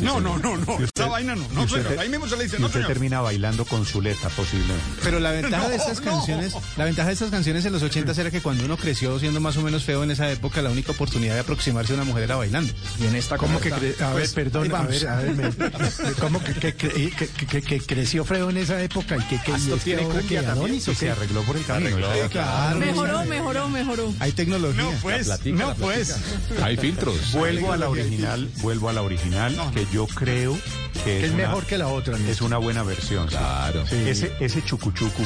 No, 0.00 0.20
no, 0.20 0.38
no, 0.38 0.56
no. 0.56 0.72
Usted- 0.74 0.90
Esa 0.94 1.06
vaina 1.08 1.34
no. 1.34 1.46
No, 1.52 1.62
usted 1.62 1.82
señor. 1.84 1.98
Ahí 1.98 2.08
mismo 2.08 2.28
se 2.28 2.36
le 2.36 2.44
dice, 2.44 2.58
no, 2.58 2.66
usted 2.66 2.80
señor. 2.80 2.88
termina 2.92 3.20
bailando 3.20 3.64
con 3.64 3.84
Zuleta, 3.84 4.28
posiblemente. 4.30 4.82
Pero 5.02 5.20
la 5.20 5.30
ventaja 5.32 5.68
de 5.70 5.76
estas 5.76 6.00
no. 6.02 6.10
canciones, 6.12 6.54
la 6.76 6.84
ventaja 6.84 7.08
de 7.08 7.14
estas 7.14 7.30
canciones 7.30 7.64
en 7.64 7.72
los 7.72 7.82
80 7.82 8.12
era 8.20 8.30
que 8.30 8.40
cuando 8.40 8.64
uno 8.64 8.76
creció 8.76 9.18
siendo 9.18 9.40
más 9.40 9.56
o 9.56 9.62
menos 9.62 9.84
feo 9.84 10.02
en 10.04 10.10
esa 10.10 10.30
época, 10.30 10.62
la 10.62 10.70
única 10.70 10.92
oportunidad 10.92 11.34
de 11.34 11.40
aproximarse 11.40 11.92
a 11.92 11.96
una 11.96 12.04
mujer 12.04 12.24
era 12.24 12.36
bailando. 12.36 12.72
Y 13.00 13.06
en 13.06 13.14
esta 13.16 13.36
¿Cómo 13.36 13.60
que 13.60 13.70
cre- 13.72 14.00
a 14.00 14.08
ver, 14.10 14.12
pues, 14.12 14.32
perdón, 14.32 14.74
a 14.74 14.82
ver, 14.82 15.08
a 15.08 15.16
ver, 15.16 15.32
me- 15.34 15.50
¿cómo 16.20 16.42
que, 16.42 16.54
que, 16.54 16.74
que- 16.74 17.10
que- 17.10 17.46
que- 17.46 17.62
que 17.62 17.80
creció 17.80 18.24
feo 18.24 18.50
en 18.50 18.56
esa 18.58 18.80
época 18.82 19.16
y 19.16 19.22
que, 19.24 19.40
que 19.42 19.50
y 19.52 19.54
esto 19.54 19.74
es 19.76 19.82
que 19.82 19.84
tiene 19.84 20.02
ahora 20.02 20.20
que 20.22 20.34
también, 20.36 20.50
Adonis, 20.50 20.84
se 20.84 21.10
arregló 21.10 21.42
por 21.42 21.56
el 21.56 21.64
camino. 21.64 21.96
Sí, 21.96 22.28
claro. 22.30 22.78
Mejoró, 22.78 23.24
mejoró, 23.24 23.68
mejoró. 23.68 24.14
Hay 24.20 24.32
tecnología. 24.32 24.82
No, 24.82 24.92
pues. 25.02 25.28
No, 25.46 25.74
pues. 25.74 26.16
Hay 26.62 26.76
filtros. 26.76 27.32
Vuelvo 27.32 27.72
a 27.72 27.76
la 27.76 27.88
original, 27.88 28.48
vuelvo 28.58 28.88
a 28.88 28.92
la 28.92 29.02
original, 29.02 29.55
que 29.72 29.86
yo 29.92 30.06
creo 30.06 30.56
que 31.04 31.18
es, 31.18 31.24
Es 31.24 31.32
una- 31.32 31.48
mejor 31.48 31.64
que 31.66 31.78
la 31.78 31.88
otra. 31.88 32.16
es 32.18 32.40
una 32.40 32.58
buena 32.58 32.82
versión. 32.82 33.28
sí. 33.28 33.36
Claro. 33.36 33.82
Ese, 33.90 34.32
ese 34.40 34.62
chucuchucu. 34.64 35.22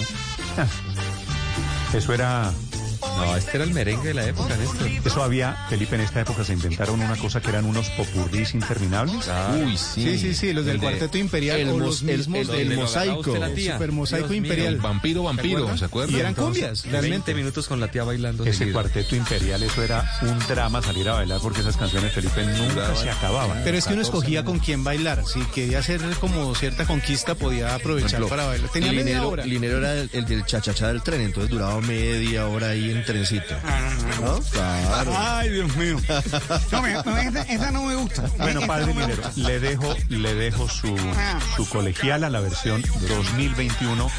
ah, 0.58 0.66
Eso 1.96 2.12
era. 2.14 2.52
No, 3.20 3.36
este 3.36 3.56
era 3.56 3.64
el 3.64 3.72
merengue 3.74 4.08
de 4.08 4.14
la 4.14 4.26
época, 4.26 4.56
Néstor. 4.56 4.88
Eso 5.04 5.22
había, 5.22 5.56
Felipe, 5.68 5.94
en 5.96 6.00
esta 6.02 6.20
época 6.20 6.44
se 6.44 6.52
inventaron 6.52 7.00
una 7.00 7.16
cosa 7.16 7.40
que 7.40 7.48
eran 7.50 7.64
unos 7.64 7.88
popurrís 7.90 8.54
interminables. 8.54 9.28
Uy, 9.64 9.76
sí. 9.76 10.02
Sí, 10.02 10.18
sí, 10.18 10.34
sí, 10.34 10.52
los 10.52 10.64
del 10.64 10.76
El 10.76 10.80
de- 10.80 10.86
Cuarteto 10.86 11.18
Imperial 11.18 11.60
el 11.60 11.68
o 11.70 11.78
los 11.78 12.02
el- 12.02 12.16
mismos 12.18 12.48
el- 12.48 12.72
el 12.72 12.76
mosaico, 12.76 13.22
tía. 13.54 13.72
super 13.74 13.92
mosaico 13.92 14.28
Dios 14.28 14.40
mío. 14.42 14.52
imperial. 14.52 14.76
Vampiro, 14.78 15.22
vampiro, 15.24 15.76
¿se 15.76 15.84
acuerdan? 15.84 16.14
Y 16.16 16.18
eran 16.20 16.30
entonces, 16.30 16.62
cumbias, 16.62 16.82
20 16.82 17.00
realmente. 17.00 17.34
minutos 17.34 17.68
con 17.68 17.80
la 17.80 17.90
tía 17.90 18.04
bailando. 18.04 18.44
Ese 18.44 18.58
seguido. 18.58 18.74
cuarteto 18.80 19.16
imperial, 19.16 19.62
eso 19.62 19.82
era 19.82 20.10
un 20.22 20.38
drama 20.48 20.82
salir 20.82 21.08
a 21.08 21.14
bailar 21.14 21.40
porque 21.40 21.60
esas 21.60 21.76
canciones, 21.76 22.12
Felipe, 22.12 22.44
nunca 22.44 22.94
se 22.96 23.10
acababan. 23.10 23.60
Pero 23.64 23.76
es 23.76 23.84
que 23.84 23.92
uno 23.94 24.02
14 24.02 24.18
escogía 24.18 24.44
con 24.44 24.58
quién 24.58 24.84
bailar. 24.84 25.22
Si 25.26 25.40
quería 25.54 25.78
hacer 25.80 26.00
como 26.20 26.54
cierta 26.54 26.86
conquista, 26.86 27.34
podía 27.34 27.74
aprovechar 27.74 28.08
ejemplo, 28.10 28.28
para 28.28 28.46
bailar. 28.46 28.70
Tenía 28.70 28.90
media 28.92 29.04
Linero, 29.04 29.28
hora. 29.28 29.44
Linero 29.46 29.78
era 29.78 29.94
el, 29.94 30.10
el 30.12 30.24
del 30.26 30.44
chachachá 30.46 30.88
del 30.88 31.02
tren, 31.02 31.20
entonces 31.20 31.50
duraba 31.50 31.80
media 31.80 32.46
hora 32.46 32.68
ahí 32.70 32.90
en 32.90 33.04
trencito. 33.10 33.54
¿No? 34.22 34.38
Claro. 34.50 35.12
Ay, 35.16 35.50
Dios 35.50 35.74
mío. 35.76 35.96
No, 36.72 36.82
me- 36.82 37.02
me- 37.02 37.28
esa, 37.28 37.42
esa 37.42 37.70
no 37.70 37.82
me 37.84 37.94
gusta. 37.96 38.22
Bueno, 38.38 38.60
padre 38.66 38.86
no 38.86 39.00
Minero, 39.00 39.22
le 39.36 39.60
dejo, 39.60 39.94
le 40.08 40.34
dejo 40.34 40.68
su, 40.68 40.94
su 41.56 41.68
colegial 41.68 42.24
a 42.24 42.30
la 42.30 42.40
versión 42.40 42.82
2021. 43.08 44.10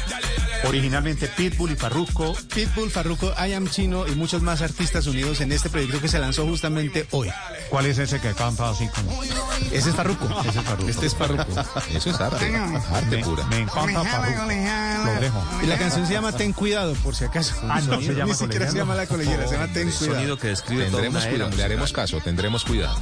Originalmente 0.64 1.26
Pitbull 1.28 1.72
y 1.72 1.76
Farruko. 1.76 2.34
Pitbull, 2.54 2.88
Farruko, 2.90 3.32
I 3.44 3.52
Am 3.54 3.66
Chino 3.68 4.06
y 4.06 4.12
muchos 4.14 4.42
más 4.42 4.62
artistas 4.62 5.06
unidos 5.08 5.40
en 5.40 5.50
este 5.50 5.68
proyecto 5.68 6.00
que 6.00 6.06
se 6.08 6.20
lanzó 6.20 6.46
justamente 6.46 7.06
hoy. 7.10 7.28
¿Cuál 7.68 7.86
es 7.86 7.98
ese 7.98 8.20
que 8.20 8.32
canta 8.32 8.70
así 8.70 8.86
como? 8.88 9.20
Ese 9.72 9.90
es 9.90 9.96
Farruko. 9.96 10.28
Ese 10.48 10.58
es 10.60 10.64
Farruko. 10.64 10.88
Este 10.88 11.06
es 11.06 11.14
Farruko. 11.16 11.64
Eso 11.94 12.10
es 12.10 12.20
arte. 12.20 12.56
Arte 12.92 13.16
Me, 13.16 13.24
pura. 13.24 13.44
me 13.46 13.58
encanta 13.58 14.04
Farruko. 14.04 14.42
Lo 14.42 15.20
dejo. 15.20 15.44
Y 15.64 15.66
la 15.66 15.78
canción 15.78 16.06
se 16.06 16.12
llama 16.12 16.30
Ten 16.32 16.52
Cuidado, 16.52 16.92
por 16.94 17.16
si 17.16 17.24
acaso. 17.24 17.54
Ah, 17.68 17.80
no 17.80 18.00
se 18.00 18.12
llama 18.14 18.26
Ni 18.32 18.34
siquiera 18.34 18.66
se 18.70 18.78
colegiala. 18.78 18.81
Llama 18.82 18.94
la 18.96 19.06
colegiala, 19.06 19.46
se 19.46 19.54
llama 19.54 19.72
Ten 19.72 19.90
Cuidado. 19.90 20.14
sonido 20.14 20.38
que 20.38 20.48
describe 20.48 20.84
Tendremos 20.84 21.24
cuidado, 21.26 21.56
le 21.56 21.64
haremos 21.64 21.92
caso, 21.92 22.20
tendremos 22.20 22.64
cuidado. 22.64 22.96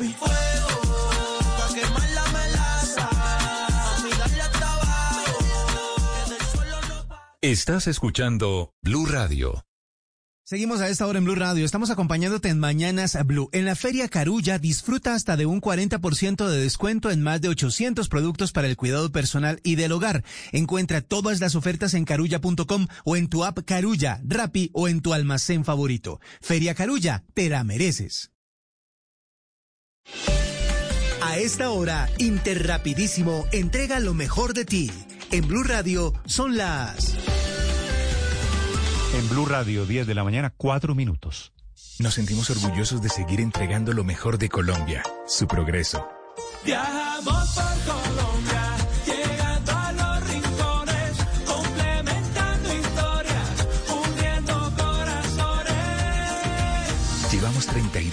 Miller. 0.00 0.14
Chapi, 0.14 0.14
fuego, 0.18 0.80
pa' 1.58 1.74
quemar 1.74 2.10
la 2.10 2.24
melaza. 2.32 3.08
A 3.10 4.02
mí 4.02 4.10
darle 4.18 4.42
hasta 4.42 4.72
abajo. 4.74 5.32
Que 6.26 6.32
del 6.32 6.42
suelo 6.46 6.80
no 6.88 7.16
Estás 7.40 7.86
escuchando 7.86 8.74
Blue 8.82 9.06
Radio. 9.06 9.64
Seguimos 10.50 10.80
a 10.80 10.88
esta 10.88 11.06
hora 11.06 11.18
en 11.18 11.24
Blue 11.24 11.36
Radio. 11.36 11.64
Estamos 11.64 11.90
acompañándote 11.90 12.48
en 12.48 12.58
Mañanas 12.58 13.16
Blue. 13.24 13.48
En 13.52 13.66
la 13.66 13.76
Feria 13.76 14.08
Carulla 14.08 14.58
disfruta 14.58 15.14
hasta 15.14 15.36
de 15.36 15.46
un 15.46 15.60
40% 15.60 16.48
de 16.48 16.60
descuento 16.60 17.12
en 17.12 17.22
más 17.22 17.40
de 17.40 17.50
800 17.50 18.08
productos 18.08 18.50
para 18.50 18.66
el 18.66 18.76
cuidado 18.76 19.12
personal 19.12 19.60
y 19.62 19.76
del 19.76 19.92
hogar. 19.92 20.24
Encuentra 20.50 21.02
todas 21.02 21.40
las 21.40 21.54
ofertas 21.54 21.94
en 21.94 22.04
carulla.com 22.04 22.88
o 23.04 23.16
en 23.16 23.28
tu 23.28 23.44
app 23.44 23.60
Carulla, 23.64 24.20
Rappi 24.26 24.70
o 24.72 24.88
en 24.88 25.02
tu 25.02 25.14
almacén 25.14 25.64
favorito. 25.64 26.20
Feria 26.40 26.74
Carulla, 26.74 27.22
te 27.32 27.48
la 27.48 27.62
mereces. 27.62 28.32
A 31.22 31.38
esta 31.38 31.70
hora, 31.70 32.08
Interrapidísimo 32.18 33.46
entrega 33.52 34.00
lo 34.00 34.14
mejor 34.14 34.52
de 34.52 34.64
ti. 34.64 34.90
En 35.30 35.46
Blue 35.46 35.62
Radio 35.62 36.12
son 36.26 36.56
las... 36.56 37.14
En 39.14 39.28
Blue 39.28 39.46
Radio, 39.46 39.86
10 39.86 40.06
de 40.06 40.14
la 40.14 40.24
mañana, 40.24 40.52
4 40.56 40.94
minutos. 40.94 41.52
Nos 41.98 42.14
sentimos 42.14 42.50
orgullosos 42.50 43.02
de 43.02 43.10
seguir 43.10 43.40
entregando 43.40 43.92
lo 43.92 44.02
mejor 44.02 44.38
de 44.38 44.48
Colombia, 44.48 45.02
su 45.26 45.46
progreso. 45.46 46.08
Viajamos 46.64 47.24
por 47.54 47.84
Colombia, 47.84 48.09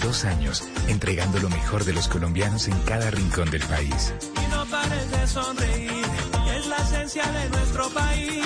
32 0.08 0.24
años 0.24 0.64
entregando 0.88 1.38
lo 1.38 1.50
mejor 1.50 1.84
de 1.84 1.92
los 1.92 2.08
colombianos 2.08 2.66
en 2.68 2.78
cada 2.80 3.10
rincón 3.10 3.50
del 3.50 3.62
país. 3.64 4.14
Y 4.42 4.50
no 4.50 4.64
pares 4.66 5.10
de 5.10 5.26
sonreír, 5.26 6.04
es 6.56 6.66
la 6.66 6.76
esencia 6.76 7.26
de 7.26 7.48
nuestro 7.50 7.90
país. 7.90 8.44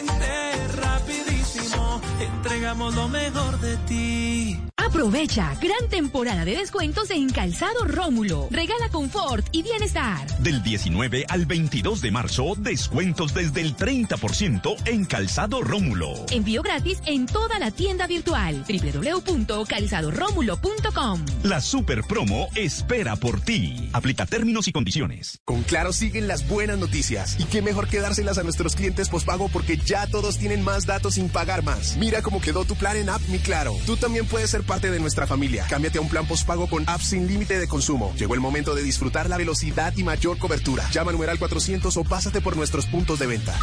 Inter, 0.00 0.76
rapidísimo, 0.76 2.00
entregamos 2.20 2.94
lo 2.96 3.08
mejor 3.08 3.60
de 3.60 3.76
ti. 3.88 4.60
Aprovecha 4.88 5.54
gran 5.60 5.88
temporada 5.90 6.46
de 6.46 6.56
descuentos 6.56 7.10
en 7.10 7.28
Calzado 7.28 7.84
Rómulo. 7.84 8.48
Regala 8.50 8.88
confort 8.90 9.46
y 9.52 9.62
bienestar. 9.62 10.26
Del 10.38 10.62
19 10.62 11.26
al 11.28 11.44
22 11.44 12.00
de 12.00 12.10
marzo, 12.10 12.54
descuentos 12.56 13.34
desde 13.34 13.60
el 13.60 13.76
30% 13.76 14.76
en 14.86 15.04
Calzado 15.04 15.60
Rómulo. 15.60 16.14
Envío 16.30 16.62
gratis 16.62 17.00
en 17.04 17.26
toda 17.26 17.58
la 17.58 17.70
tienda 17.70 18.06
virtual 18.06 18.64
www.calzadoromulo.com. 18.66 21.24
La 21.42 21.60
super 21.60 22.02
promo 22.04 22.48
espera 22.54 23.16
por 23.16 23.42
ti. 23.42 23.90
Aplica 23.92 24.24
términos 24.24 24.68
y 24.68 24.72
condiciones. 24.72 25.38
Con 25.44 25.64
Claro 25.64 25.92
siguen 25.92 26.28
las 26.28 26.48
buenas 26.48 26.78
noticias. 26.78 27.38
Y 27.38 27.44
qué 27.44 27.60
mejor 27.60 27.88
que 27.88 28.00
dárselas 28.00 28.38
a 28.38 28.42
nuestros 28.42 28.74
clientes 28.74 29.10
pospago 29.10 29.50
porque 29.50 29.76
ya 29.76 30.06
todos 30.06 30.38
tienen 30.38 30.64
más 30.64 30.86
datos 30.86 31.16
sin 31.16 31.28
pagar 31.28 31.62
más. 31.62 31.98
Mira 31.98 32.22
cómo 32.22 32.40
quedó 32.40 32.64
tu 32.64 32.74
plan 32.74 32.96
en 32.96 33.10
App 33.10 33.20
Mi 33.28 33.38
Claro. 33.38 33.76
Tú 33.84 33.98
también 33.98 34.24
puedes 34.24 34.48
ser 34.48 34.62
parte 34.62 34.77
de 34.80 35.00
nuestra 35.00 35.26
familia. 35.26 35.66
Cámbiate 35.68 35.98
a 35.98 36.00
un 36.00 36.08
plan 36.08 36.26
pospago 36.26 36.68
con 36.68 36.84
apps 36.86 37.08
sin 37.08 37.26
límite 37.26 37.58
de 37.58 37.66
consumo. 37.66 38.14
Llegó 38.16 38.34
el 38.34 38.40
momento 38.40 38.74
de 38.76 38.82
disfrutar 38.82 39.28
la 39.28 39.36
velocidad 39.36 39.92
y 39.96 40.04
mayor 40.04 40.38
cobertura. 40.38 40.88
Llama 40.92 41.10
al 41.10 41.16
numeral 41.16 41.38
400 41.38 41.96
o 41.96 42.04
pásate 42.04 42.40
por 42.40 42.56
nuestros 42.56 42.86
puntos 42.86 43.18
de 43.18 43.26
venta. 43.26 43.58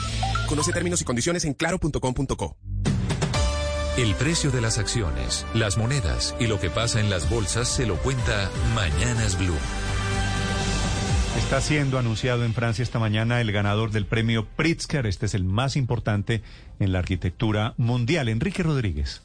Conoce 0.48 0.74
términos 0.74 1.02
y 1.02 1.06
condiciones 1.06 1.46
en 1.46 1.54
claro.com.co. 1.54 2.58
El 3.98 4.14
precio 4.16 4.52
de 4.52 4.60
las 4.60 4.78
acciones, 4.78 5.46
las 5.54 5.78
monedas 5.78 6.36
y 6.38 6.48
lo 6.48 6.60
que 6.60 6.70
pasa 6.70 7.00
en 7.00 7.10
las 7.10 7.30
bolsas 7.30 7.70
se 7.70 7.86
lo 7.86 7.96
cuenta 7.96 8.52
Mañanas 8.74 9.40
Blue. 9.40 9.56
Está 11.38 11.62
siendo 11.62 12.00
anunciado 12.00 12.44
en 12.44 12.54
Francia 12.54 12.82
esta 12.82 12.98
mañana 12.98 13.40
el 13.40 13.52
ganador 13.52 13.92
del 13.92 14.06
premio 14.06 14.48
Pritzker. 14.56 15.06
Este 15.06 15.28
es 15.28 15.34
el 15.34 15.44
más 15.44 15.76
importante 15.76 16.42
en 16.80 16.92
la 16.92 17.00
arquitectura 17.00 17.74
mundial. 17.78 18.30
Enrique 18.30 18.64
Rodríguez. 18.64 19.22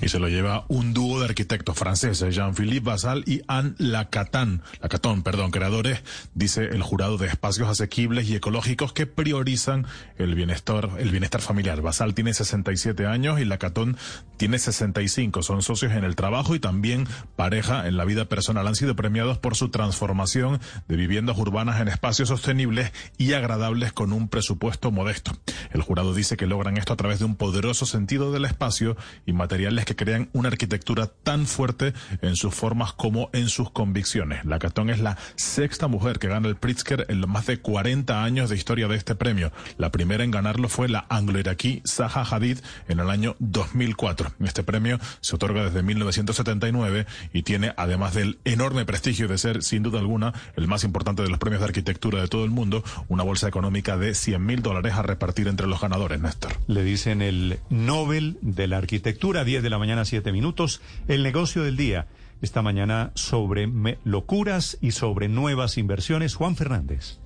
Y 0.00 0.08
se 0.08 0.18
lo 0.18 0.28
lleva 0.28 0.66
un 0.68 0.92
dúo 0.92 1.20
de 1.20 1.26
arquitectos 1.26 1.76
franceses, 1.76 2.34
Jean-Philippe 2.34 2.84
Basal 2.84 3.24
y 3.26 3.40
Anne 3.48 3.74
Lacaton, 3.78 4.62
Lacaton, 4.82 5.22
perdón, 5.22 5.50
creadores, 5.50 6.02
dice 6.34 6.64
el 6.64 6.82
jurado 6.82 7.16
de 7.16 7.26
espacios 7.26 7.68
asequibles 7.68 8.28
y 8.28 8.36
ecológicos 8.36 8.92
que 8.92 9.06
priorizan 9.06 9.86
el 10.18 10.34
bienestar, 10.34 10.90
el 10.98 11.10
bienestar 11.10 11.40
familiar. 11.40 11.80
Basal 11.80 12.14
tiene 12.14 12.34
67 12.34 13.06
años 13.06 13.40
y 13.40 13.46
Lacaton 13.46 13.96
tiene 14.36 14.58
65. 14.58 15.42
Son 15.42 15.62
socios 15.62 15.92
en 15.92 16.04
el 16.04 16.14
trabajo 16.14 16.54
y 16.54 16.60
también 16.60 17.06
pareja 17.34 17.88
en 17.88 17.96
la 17.96 18.04
vida 18.04 18.26
personal. 18.26 18.66
Han 18.66 18.76
sido 18.76 18.96
premiados 18.96 19.38
por 19.38 19.56
su 19.56 19.70
transformación 19.70 20.60
de 20.88 20.96
viviendas 20.96 21.38
urbanas 21.38 21.80
en 21.80 21.88
espacios 21.88 22.28
sostenibles 22.28 22.92
y 23.16 23.32
agradables 23.32 23.94
con 23.94 24.12
un 24.12 24.28
presupuesto 24.28 24.90
modesto. 24.90 25.32
El 25.70 25.80
jurado 25.80 26.12
dice 26.12 26.36
que 26.36 26.46
logran 26.46 26.76
esto 26.76 26.92
a 26.92 26.96
través 26.96 27.18
de 27.18 27.24
un 27.24 27.36
poderoso 27.36 27.86
sentido 27.86 28.30
del 28.30 28.44
espacio 28.44 28.96
y 29.24 29.32
materiales 29.32 29.85
que 29.86 29.96
crean 29.96 30.28
una 30.34 30.48
arquitectura 30.48 31.06
tan 31.06 31.46
fuerte 31.46 31.94
en 32.20 32.36
sus 32.36 32.54
formas 32.54 32.92
como 32.92 33.30
en 33.32 33.48
sus 33.48 33.70
convicciones. 33.70 34.44
La 34.44 34.58
Catón 34.58 34.90
es 34.90 35.00
la 35.00 35.16
sexta 35.36 35.88
mujer 35.88 36.18
que 36.18 36.28
gana 36.28 36.48
el 36.48 36.56
Pritzker 36.56 37.06
en 37.08 37.22
los 37.22 37.30
más 37.30 37.46
de 37.46 37.58
40 37.58 38.22
años 38.22 38.50
de 38.50 38.56
historia 38.56 38.88
de 38.88 38.96
este 38.96 39.14
premio. 39.14 39.52
La 39.78 39.90
primera 39.90 40.24
en 40.24 40.30
ganarlo 40.30 40.68
fue 40.68 40.88
la 40.88 41.06
anglo-iraquí 41.08 41.82
Zaha 41.86 42.22
Hadid 42.22 42.58
en 42.88 43.00
el 43.00 43.08
año 43.08 43.36
2004. 43.38 44.32
Este 44.44 44.62
premio 44.62 44.98
se 45.20 45.36
otorga 45.36 45.64
desde 45.64 45.82
1979 45.82 47.06
y 47.32 47.42
tiene, 47.42 47.72
además 47.76 48.14
del 48.14 48.38
enorme 48.44 48.84
prestigio 48.84 49.28
de 49.28 49.38
ser, 49.38 49.62
sin 49.62 49.82
duda 49.82 50.00
alguna, 50.00 50.34
el 50.56 50.68
más 50.68 50.84
importante 50.84 51.22
de 51.22 51.28
los 51.28 51.38
premios 51.38 51.60
de 51.60 51.66
arquitectura 51.66 52.20
de 52.20 52.28
todo 52.28 52.44
el 52.44 52.50
mundo, 52.50 52.82
una 53.08 53.22
bolsa 53.22 53.48
económica 53.48 53.96
de 53.96 54.14
100 54.14 54.44
mil 54.44 54.62
dólares 54.62 54.94
a 54.94 55.02
repartir 55.02 55.48
entre 55.48 55.66
los 55.66 55.80
ganadores, 55.80 56.20
Néstor. 56.20 56.52
Le 56.66 56.82
dicen 56.82 57.22
el 57.22 57.60
Nobel 57.70 58.38
de 58.40 58.66
la 58.66 58.78
Arquitectura, 58.78 59.44
10 59.44 59.62
de 59.62 59.70
la 59.70 59.75
mañana, 59.78 60.04
7 60.04 60.32
minutos. 60.32 60.80
El 61.08 61.22
negocio 61.22 61.62
del 61.62 61.76
día, 61.76 62.06
esta 62.42 62.62
mañana 62.62 63.12
sobre 63.14 63.68
locuras 64.04 64.78
y 64.80 64.92
sobre 64.92 65.28
nuevas 65.28 65.78
inversiones. 65.78 66.34
Juan 66.34 66.56
Fernández. 66.56 67.18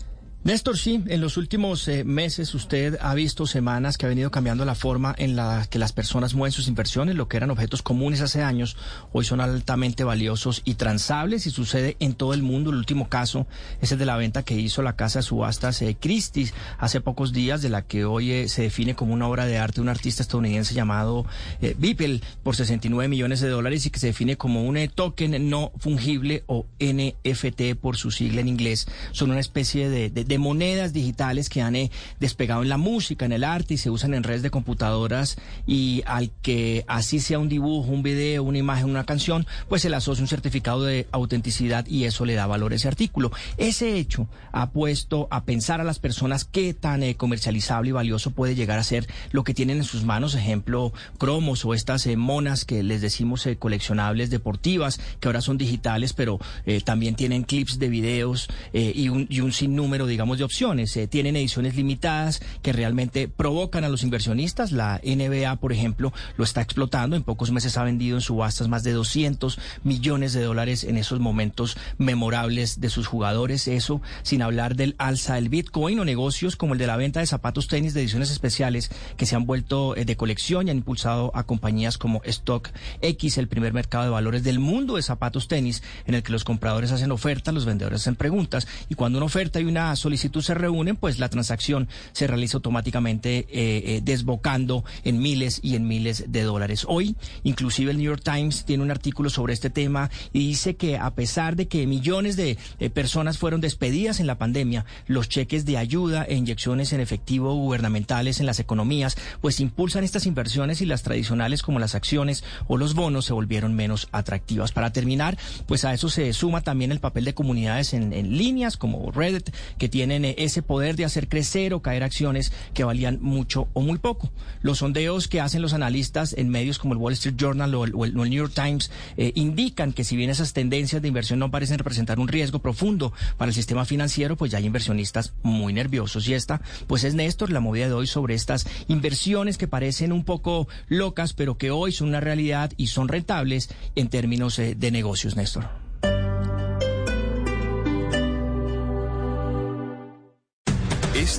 Néstor, 0.42 0.78
sí, 0.78 1.04
en 1.08 1.20
los 1.20 1.36
últimos 1.36 1.86
eh, 1.86 2.02
meses 2.02 2.54
usted 2.54 2.96
ha 3.02 3.14
visto 3.14 3.46
semanas 3.46 3.98
que 3.98 4.06
ha 4.06 4.08
venido 4.08 4.30
cambiando 4.30 4.64
la 4.64 4.74
forma 4.74 5.14
en 5.18 5.36
la 5.36 5.66
que 5.68 5.78
las 5.78 5.92
personas 5.92 6.32
mueven 6.32 6.50
sus 6.52 6.66
inversiones, 6.66 7.14
lo 7.14 7.28
que 7.28 7.36
eran 7.36 7.50
objetos 7.50 7.82
comunes 7.82 8.22
hace 8.22 8.42
años, 8.42 8.78
hoy 9.12 9.26
son 9.26 9.42
altamente 9.42 10.02
valiosos 10.02 10.62
y 10.64 10.76
transables 10.76 11.46
y 11.46 11.50
sucede 11.50 11.98
en 12.00 12.14
todo 12.14 12.32
el 12.32 12.42
mundo. 12.42 12.70
El 12.70 12.76
último 12.76 13.10
caso 13.10 13.46
es 13.82 13.92
el 13.92 13.98
de 13.98 14.06
la 14.06 14.16
venta 14.16 14.42
que 14.42 14.58
hizo 14.58 14.80
la 14.80 14.96
casa 14.96 15.18
de 15.18 15.24
subastas 15.24 15.82
eh, 15.82 15.94
Christie's 16.00 16.54
hace 16.78 17.02
pocos 17.02 17.34
días, 17.34 17.60
de 17.60 17.68
la 17.68 17.82
que 17.82 18.06
hoy 18.06 18.30
eh, 18.32 18.48
se 18.48 18.62
define 18.62 18.94
como 18.96 19.12
una 19.12 19.28
obra 19.28 19.44
de 19.44 19.58
arte 19.58 19.82
un 19.82 19.90
artista 19.90 20.22
estadounidense 20.22 20.72
llamado 20.72 21.26
eh, 21.60 21.74
Beeple 21.78 22.22
por 22.42 22.56
69 22.56 23.08
millones 23.08 23.40
de 23.40 23.50
dólares 23.50 23.84
y 23.84 23.90
que 23.90 24.00
se 24.00 24.06
define 24.06 24.38
como 24.38 24.64
un 24.64 24.78
token 24.94 25.50
no 25.50 25.70
fungible 25.78 26.44
o 26.46 26.64
NFT 26.80 27.74
por 27.78 27.98
su 27.98 28.10
sigla 28.10 28.40
en 28.40 28.48
inglés. 28.48 28.86
Son 29.12 29.30
una 29.30 29.40
especie 29.40 29.90
de- 29.90 30.29
de 30.30 30.38
monedas 30.38 30.92
digitales 30.92 31.48
que 31.48 31.60
han 31.60 31.74
eh, 31.74 31.90
despegado 32.20 32.62
en 32.62 32.68
la 32.68 32.78
música, 32.78 33.26
en 33.26 33.32
el 33.32 33.42
arte 33.42 33.74
y 33.74 33.78
se 33.78 33.90
usan 33.90 34.14
en 34.14 34.22
redes 34.22 34.42
de 34.42 34.50
computadoras 34.50 35.36
y 35.66 36.02
al 36.06 36.30
que 36.40 36.84
así 36.86 37.18
sea 37.18 37.40
un 37.40 37.48
dibujo, 37.48 37.90
un 37.90 38.04
video, 38.04 38.44
una 38.44 38.58
imagen, 38.58 38.88
una 38.88 39.04
canción, 39.04 39.44
pues 39.68 39.82
se 39.82 39.90
le 39.90 39.96
asocia 39.96 40.22
un 40.22 40.28
certificado 40.28 40.84
de 40.84 41.08
autenticidad 41.10 41.84
y 41.88 42.04
eso 42.04 42.24
le 42.24 42.34
da 42.34 42.46
valor 42.46 42.72
a 42.72 42.76
ese 42.76 42.86
artículo. 42.86 43.32
Ese 43.56 43.98
hecho 43.98 44.28
ha 44.52 44.70
puesto 44.70 45.26
a 45.32 45.44
pensar 45.44 45.80
a 45.80 45.84
las 45.84 45.98
personas 45.98 46.44
qué 46.44 46.74
tan 46.74 47.02
eh, 47.02 47.16
comercializable 47.16 47.90
y 47.90 47.92
valioso 47.92 48.30
puede 48.30 48.54
llegar 48.54 48.78
a 48.78 48.84
ser 48.84 49.08
lo 49.32 49.42
que 49.42 49.52
tienen 49.52 49.78
en 49.78 49.84
sus 49.84 50.04
manos, 50.04 50.36
ejemplo, 50.36 50.92
cromos 51.18 51.64
o 51.64 51.74
estas 51.74 52.06
eh, 52.06 52.16
monas 52.16 52.64
que 52.64 52.84
les 52.84 53.00
decimos 53.00 53.46
eh, 53.46 53.56
coleccionables 53.56 54.30
deportivas, 54.30 55.00
que 55.18 55.28
ahora 55.28 55.40
son 55.40 55.58
digitales, 55.58 56.12
pero 56.12 56.38
eh, 56.66 56.80
también 56.82 57.16
tienen 57.16 57.42
clips 57.42 57.78
de 57.80 57.88
videos 57.88 58.48
y, 58.72 59.08
un, 59.08 59.26
y 59.28 59.40
un 59.40 59.52
sinnúmero, 59.52 60.06
digamos, 60.06 60.19
de 60.20 60.44
opciones. 60.44 60.96
Eh, 60.96 61.06
tienen 61.06 61.34
ediciones 61.34 61.74
limitadas 61.76 62.42
que 62.62 62.72
realmente 62.72 63.26
provocan 63.26 63.84
a 63.84 63.88
los 63.88 64.02
inversionistas. 64.02 64.70
La 64.70 65.00
NBA, 65.02 65.56
por 65.56 65.72
ejemplo, 65.72 66.12
lo 66.36 66.44
está 66.44 66.60
explotando. 66.60 67.16
En 67.16 67.22
pocos 67.22 67.50
meses 67.50 67.76
ha 67.78 67.84
vendido 67.84 68.16
en 68.16 68.20
subastas 68.20 68.68
más 68.68 68.82
de 68.82 68.92
200 68.92 69.58
millones 69.82 70.34
de 70.34 70.42
dólares 70.42 70.84
en 70.84 70.98
esos 70.98 71.20
momentos 71.20 71.76
memorables 71.96 72.80
de 72.80 72.90
sus 72.90 73.06
jugadores. 73.06 73.66
Eso 73.66 74.02
sin 74.22 74.42
hablar 74.42 74.76
del 74.76 74.94
alza 74.98 75.36
del 75.36 75.48
Bitcoin 75.48 75.98
o 75.98 76.04
negocios 76.04 76.54
como 76.54 76.74
el 76.74 76.78
de 76.78 76.86
la 76.86 76.96
venta 76.96 77.20
de 77.20 77.26
zapatos 77.26 77.66
tenis 77.66 77.94
de 77.94 78.02
ediciones 78.02 78.30
especiales 78.30 78.90
que 79.16 79.26
se 79.26 79.36
han 79.36 79.46
vuelto 79.46 79.96
eh, 79.96 80.04
de 80.04 80.16
colección 80.16 80.68
y 80.68 80.70
han 80.70 80.78
impulsado 80.78 81.32
a 81.34 81.44
compañías 81.44 81.96
como 81.96 82.20
StockX, 82.28 83.38
el 83.38 83.48
primer 83.48 83.72
mercado 83.72 84.04
de 84.04 84.10
valores 84.10 84.44
del 84.44 84.58
mundo 84.58 84.96
de 84.96 85.02
zapatos 85.02 85.48
tenis, 85.48 85.82
en 86.06 86.14
el 86.14 86.22
que 86.22 86.32
los 86.32 86.44
compradores 86.44 86.92
hacen 86.92 87.10
ofertas, 87.10 87.54
los 87.54 87.64
vendedores 87.64 88.02
hacen 88.02 88.16
preguntas 88.16 88.68
y 88.90 88.94
cuando 88.94 89.18
una 89.18 89.26
oferta 89.26 89.60
y 89.60 89.64
una 89.64 89.94
solicitud 90.10 90.42
se 90.42 90.54
reúnen, 90.54 90.96
pues 90.96 91.20
la 91.20 91.28
transacción 91.28 91.88
se 92.10 92.26
realiza 92.26 92.56
automáticamente 92.56 93.38
eh, 93.38 93.46
eh, 93.52 94.00
desbocando 94.02 94.84
en 95.04 95.20
miles 95.20 95.60
y 95.62 95.76
en 95.76 95.86
miles 95.86 96.24
de 96.26 96.42
dólares. 96.42 96.84
Hoy, 96.88 97.14
inclusive 97.44 97.92
el 97.92 97.98
New 97.98 98.06
York 98.06 98.22
Times 98.24 98.64
tiene 98.64 98.82
un 98.82 98.90
artículo 98.90 99.30
sobre 99.30 99.52
este 99.52 99.70
tema 99.70 100.10
y 100.32 100.48
dice 100.48 100.74
que 100.74 100.98
a 100.98 101.14
pesar 101.14 101.54
de 101.54 101.68
que 101.68 101.86
millones 101.86 102.34
de 102.36 102.58
personas 102.92 103.38
fueron 103.38 103.60
despedidas 103.60 104.18
en 104.18 104.26
la 104.26 104.36
pandemia, 104.36 104.84
los 105.06 105.28
cheques 105.28 105.64
de 105.64 105.78
ayuda 105.78 106.24
e 106.24 106.34
inyecciones 106.34 106.92
en 106.92 106.98
efectivo 106.98 107.54
gubernamentales 107.54 108.40
en 108.40 108.46
las 108.46 108.58
economías, 108.58 109.16
pues 109.40 109.60
impulsan 109.60 110.02
estas 110.02 110.26
inversiones 110.26 110.80
y 110.80 110.86
las 110.86 111.04
tradicionales 111.04 111.62
como 111.62 111.78
las 111.78 111.94
acciones 111.94 112.42
o 112.66 112.76
los 112.76 112.94
bonos 112.94 113.26
se 113.26 113.32
volvieron 113.32 113.74
menos 113.74 114.08
atractivas. 114.10 114.72
Para 114.72 114.92
terminar, 114.92 115.38
pues 115.66 115.84
a 115.84 115.94
eso 115.94 116.08
se 116.08 116.32
suma 116.32 116.62
también 116.62 116.90
el 116.90 116.98
papel 116.98 117.24
de 117.24 117.34
comunidades 117.34 117.94
en, 117.94 118.12
en 118.12 118.36
líneas 118.36 118.76
como 118.76 119.12
Reddit, 119.12 119.50
que 119.78 119.88
tienen 120.00 120.24
eh, 120.24 120.34
ese 120.38 120.62
poder 120.62 120.96
de 120.96 121.04
hacer 121.04 121.28
crecer 121.28 121.74
o 121.74 121.82
caer 121.82 122.04
acciones 122.04 122.54
que 122.72 122.84
valían 122.84 123.18
mucho 123.20 123.68
o 123.74 123.82
muy 123.82 123.98
poco. 123.98 124.32
Los 124.62 124.78
sondeos 124.78 125.28
que 125.28 125.42
hacen 125.42 125.60
los 125.60 125.74
analistas 125.74 126.32
en 126.32 126.48
medios 126.48 126.78
como 126.78 126.94
el 126.94 126.98
Wall 126.98 127.12
Street 127.12 127.34
Journal 127.36 127.74
o 127.74 127.84
el, 127.84 128.14
New 128.14 128.24
York 128.24 128.54
Times 128.54 128.90
eh, 129.18 129.32
indican 129.34 129.92
que 129.92 130.04
si 130.04 130.16
bien 130.16 130.30
esas 130.30 130.54
tendencias 130.54 131.02
de 131.02 131.08
inversión 131.08 131.38
no 131.38 131.50
parecen 131.50 131.76
representar 131.76 132.18
un 132.18 132.28
riesgo 132.28 132.60
profundo 132.60 133.12
para 133.36 133.50
el 133.50 133.54
sistema 133.54 133.84
financiero, 133.84 134.38
pues 134.38 134.50
ya 134.50 134.56
hay 134.56 134.64
inversionistas 134.64 135.34
muy 135.42 135.74
nerviosos. 135.74 136.26
Y 136.26 136.32
esta, 136.32 136.62
pues 136.86 137.04
es 137.04 137.14
Néstor, 137.14 137.52
la 137.52 137.60
movida 137.60 137.88
de 137.88 137.92
hoy 137.92 138.06
sobre 138.06 138.34
estas 138.34 138.66
inversiones 138.88 139.58
que 139.58 139.68
parecen 139.68 140.12
un 140.12 140.24
poco 140.24 140.66
locas, 140.88 141.34
pero 141.34 141.58
que 141.58 141.70
hoy 141.70 141.92
son 141.92 142.08
una 142.08 142.20
realidad 142.20 142.72
y 142.78 142.86
son 142.86 143.08
rentables 143.08 143.68
en 143.96 144.08
términos 144.08 144.58
eh, 144.60 144.74
de 144.74 144.90
negocios, 144.90 145.36
Néstor. 145.36 145.79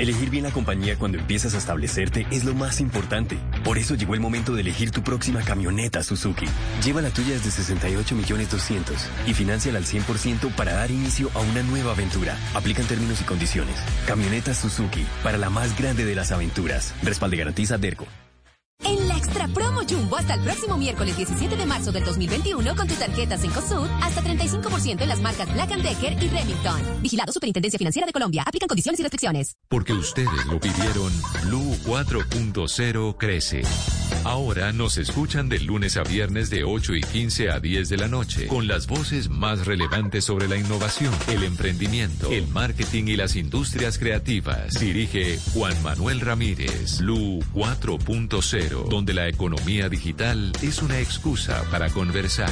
Elegir 0.00 0.30
bien 0.30 0.44
la 0.44 0.50
compañía 0.50 0.96
cuando 0.96 1.18
empiezas 1.18 1.54
a 1.54 1.58
establecerte 1.58 2.26
es 2.30 2.46
lo 2.46 2.54
más 2.54 2.80
importante. 2.80 3.36
Por 3.62 3.76
eso 3.76 3.94
llegó 3.94 4.14
el 4.14 4.20
momento 4.20 4.54
de 4.54 4.62
elegir 4.62 4.92
tu 4.92 5.02
próxima 5.02 5.42
camioneta 5.42 6.02
Suzuki. 6.02 6.46
Lleva 6.82 7.02
la 7.02 7.10
tuya 7.10 7.34
desde 7.34 7.50
68 7.50 8.14
millones 8.14 8.50
200 8.50 8.96
y 9.26 9.34
financiala 9.34 9.76
al 9.76 9.84
100% 9.84 10.54
para 10.54 10.72
dar 10.72 10.90
inicio 10.90 11.30
a 11.34 11.40
una 11.40 11.62
nueva 11.62 11.92
aventura. 11.92 12.34
Aplican 12.54 12.86
términos 12.86 13.20
y 13.20 13.24
condiciones. 13.24 13.76
Camioneta 14.06 14.54
Suzuki 14.54 15.04
para 15.22 15.36
la 15.36 15.50
más 15.50 15.78
grande 15.78 16.06
de 16.06 16.14
las 16.14 16.32
aventuras. 16.32 16.94
Respalde 17.02 17.36
garantiza 17.36 17.76
Derco. 17.76 18.06
Extra 19.20 19.48
Promo 19.48 19.82
Jumbo 19.86 20.16
hasta 20.16 20.32
el 20.32 20.40
próximo 20.40 20.78
miércoles 20.78 21.14
17 21.14 21.54
de 21.54 21.66
marzo 21.66 21.92
del 21.92 22.04
2021 22.04 22.74
con 22.74 22.88
tu 22.88 22.94
tarjeta 22.94 23.36
Cencosud 23.36 23.86
hasta 24.00 24.22
35% 24.22 25.02
en 25.02 25.08
las 25.08 25.20
marcas 25.20 25.52
Black 25.52 25.76
Decker 25.76 26.22
y 26.22 26.28
Remington. 26.28 27.02
Vigilado 27.02 27.30
Superintendencia 27.30 27.76
Financiera 27.76 28.06
de 28.06 28.12
Colombia. 28.14 28.44
Aplican 28.46 28.66
condiciones 28.66 28.98
y 28.98 29.02
restricciones. 29.02 29.54
Porque 29.68 29.92
ustedes 29.92 30.46
lo 30.46 30.58
pidieron, 30.58 31.12
Blue 31.44 31.76
4.0 31.84 33.16
crece. 33.18 33.62
Ahora 34.24 34.72
nos 34.72 34.98
escuchan 34.98 35.48
de 35.48 35.60
lunes 35.60 35.96
a 35.96 36.02
viernes 36.02 36.50
de 36.50 36.64
8 36.64 36.94
y 36.94 37.00
15 37.00 37.50
a 37.50 37.60
10 37.60 37.88
de 37.88 37.96
la 37.96 38.08
noche 38.08 38.48
con 38.48 38.66
las 38.68 38.86
voces 38.86 39.30
más 39.30 39.66
relevantes 39.66 40.24
sobre 40.24 40.46
la 40.46 40.56
innovación, 40.56 41.14
el 41.28 41.42
emprendimiento, 41.42 42.30
el 42.30 42.46
marketing 42.48 43.04
y 43.06 43.16
las 43.16 43.36
industrias 43.36 43.98
creativas. 43.98 44.78
Dirige 44.78 45.38
Juan 45.54 45.74
Manuel 45.82 46.20
Ramírez, 46.20 46.98
Blue 46.98 47.40
4.0, 47.54 48.88
donde 48.88 49.09
la 49.14 49.28
economía 49.28 49.88
digital 49.88 50.52
es 50.62 50.82
una 50.82 50.98
excusa 50.98 51.62
para 51.70 51.90
conversar. 51.90 52.50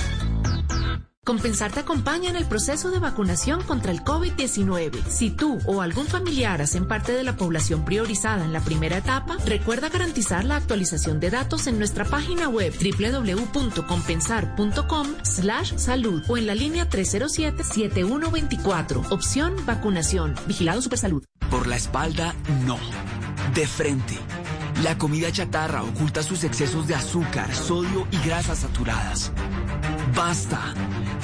Compensar 1.28 1.70
te 1.72 1.80
acompaña 1.80 2.30
en 2.30 2.36
el 2.36 2.46
proceso 2.46 2.90
de 2.90 3.00
vacunación 3.00 3.62
contra 3.62 3.92
el 3.92 4.02
COVID-19. 4.02 5.04
Si 5.08 5.28
tú 5.28 5.58
o 5.66 5.82
algún 5.82 6.06
familiar 6.06 6.62
hacen 6.62 6.88
parte 6.88 7.12
de 7.12 7.22
la 7.22 7.36
población 7.36 7.84
priorizada 7.84 8.46
en 8.46 8.54
la 8.54 8.62
primera 8.62 8.96
etapa, 8.96 9.36
recuerda 9.44 9.90
garantizar 9.90 10.46
la 10.46 10.56
actualización 10.56 11.20
de 11.20 11.28
datos 11.28 11.66
en 11.66 11.78
nuestra 11.78 12.06
página 12.06 12.48
web 12.48 12.72
www.compensar.com 12.72 15.06
slash 15.22 15.76
salud 15.76 16.22
o 16.28 16.38
en 16.38 16.46
la 16.46 16.54
línea 16.54 16.88
307-7124. 16.88 19.12
Opción 19.12 19.54
vacunación. 19.66 20.34
Vigilado 20.46 20.80
Supersalud. 20.80 21.24
Por 21.50 21.66
la 21.66 21.76
espalda, 21.76 22.34
no. 22.64 22.78
De 23.54 23.66
frente. 23.66 24.16
La 24.82 24.96
comida 24.96 25.30
chatarra 25.32 25.82
oculta 25.82 26.22
sus 26.22 26.44
excesos 26.44 26.86
de 26.86 26.94
azúcar, 26.94 27.52
sodio 27.52 28.06
y 28.12 28.18
grasas 28.18 28.60
saturadas. 28.60 29.32
Basta. 30.14 30.72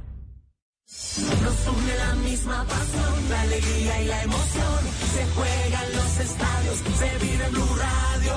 Nos 1.18 1.68
une 1.74 1.96
la 1.98 2.14
misma 2.30 2.64
pasión, 2.66 3.30
la 3.30 3.42
alegría 3.42 4.02
y 4.02 4.06
la 4.06 4.24
emoción. 4.24 4.80
Se 5.14 5.26
juegan 5.36 5.88
los 5.96 6.20
estadios, 6.20 6.78
se 7.00 7.26
vive 7.26 7.46
en 7.46 7.52
Blue 7.54 7.76
Radio. 7.76 8.34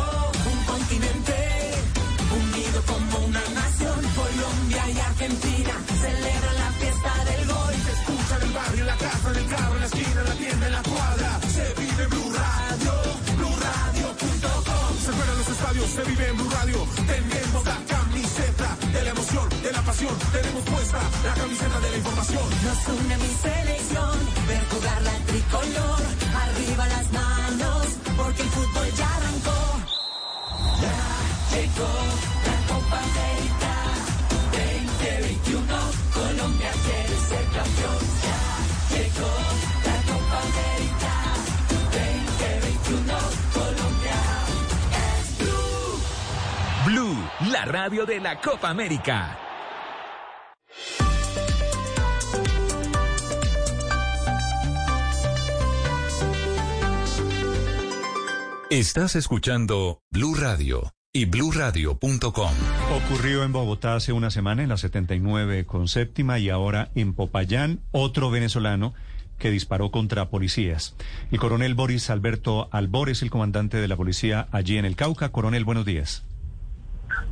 Un 0.52 0.64
continente 0.64 1.36
unido 2.40 2.82
como 2.86 3.26
una 3.26 3.42
nación. 3.60 4.00
Colombia 4.16 4.82
y 4.94 4.98
Argentina 4.98 5.74
celebran 6.00 6.39
pasión. 20.00 20.32
Tenemos 20.32 20.62
puesta 20.64 20.98
la 21.24 21.34
camiseta 21.34 21.80
de 21.80 21.90
la 21.90 21.96
información. 21.96 22.44
Nos 22.64 22.88
une 23.00 23.16
mi 23.16 23.28
selección, 23.28 24.18
ver 24.48 24.64
jugar 24.70 25.02
la 25.02 25.16
tricolor. 25.26 26.00
Arriba 26.42 26.86
las 26.86 27.12
manos, 27.12 27.86
porque 28.16 28.42
el 28.42 28.48
fútbol 28.48 28.90
ya 28.96 29.16
arrancó. 29.16 29.60
Ya 30.80 31.56
llegó 31.56 31.92
la 32.46 32.56
Copa 32.72 32.98
América 33.10 33.72
2021. 34.52 35.76
Colombia 36.14 36.70
quiere 36.84 37.16
ser 37.28 37.44
campeón. 37.56 38.00
Ya 38.26 38.40
llegó 38.96 39.32
la 39.86 39.96
Copa 40.10 40.36
América 40.50 41.12
2021. 41.80 43.14
Colombia 43.52 44.18
es 45.08 45.38
Blue. 45.38 45.98
Blue, 46.86 47.50
la 47.52 47.64
radio 47.64 48.06
de 48.06 48.20
la 48.20 48.40
Copa 48.40 48.70
América. 48.70 49.49
Estás 58.70 59.16
escuchando 59.16 59.98
Blue 60.12 60.36
Radio 60.36 60.92
y 61.12 61.24
bluradio.com. 61.24 62.52
Ocurrió 62.94 63.42
en 63.42 63.50
Bogotá 63.50 63.96
hace 63.96 64.12
una 64.12 64.30
semana 64.30 64.62
en 64.62 64.68
la 64.68 64.76
79 64.76 65.66
con 65.66 65.88
séptima 65.88 66.38
y 66.38 66.50
ahora 66.50 66.88
en 66.94 67.12
Popayán, 67.14 67.80
otro 67.90 68.30
venezolano 68.30 68.94
que 69.40 69.50
disparó 69.50 69.90
contra 69.90 70.30
policías. 70.30 70.94
El 71.32 71.40
coronel 71.40 71.74
Boris 71.74 72.10
Alberto 72.10 72.68
Albor 72.70 73.10
es 73.10 73.22
el 73.22 73.30
comandante 73.30 73.78
de 73.78 73.88
la 73.88 73.96
policía 73.96 74.46
allí 74.52 74.78
en 74.78 74.84
el 74.84 74.94
Cauca. 74.94 75.30
Coronel, 75.30 75.64
buenos 75.64 75.84
días. 75.84 76.24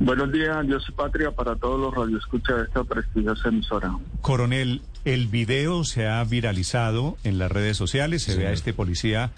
Buenos 0.01 0.31
días, 0.33 0.67
Dios 0.67 0.85
y 0.89 0.91
patria 0.91 1.31
para 1.31 1.55
todos 1.55 1.79
los 1.79 1.93
radioescuchas 1.93 2.57
de 2.57 2.63
esta 2.63 2.83
prestigiosa 2.83 3.47
emisora. 3.47 3.97
Coronel, 4.21 4.81
el 5.05 5.27
video 5.27 5.85
se 5.85 6.07
ha 6.07 6.21
viralizado 6.25 7.17
en 7.23 7.39
las 7.39 7.49
redes 7.49 7.77
sociales, 7.77 8.23
se 8.23 8.35
ve 8.35 8.47
a 8.47 8.51
este 8.51 8.73
policía, 8.73 9.31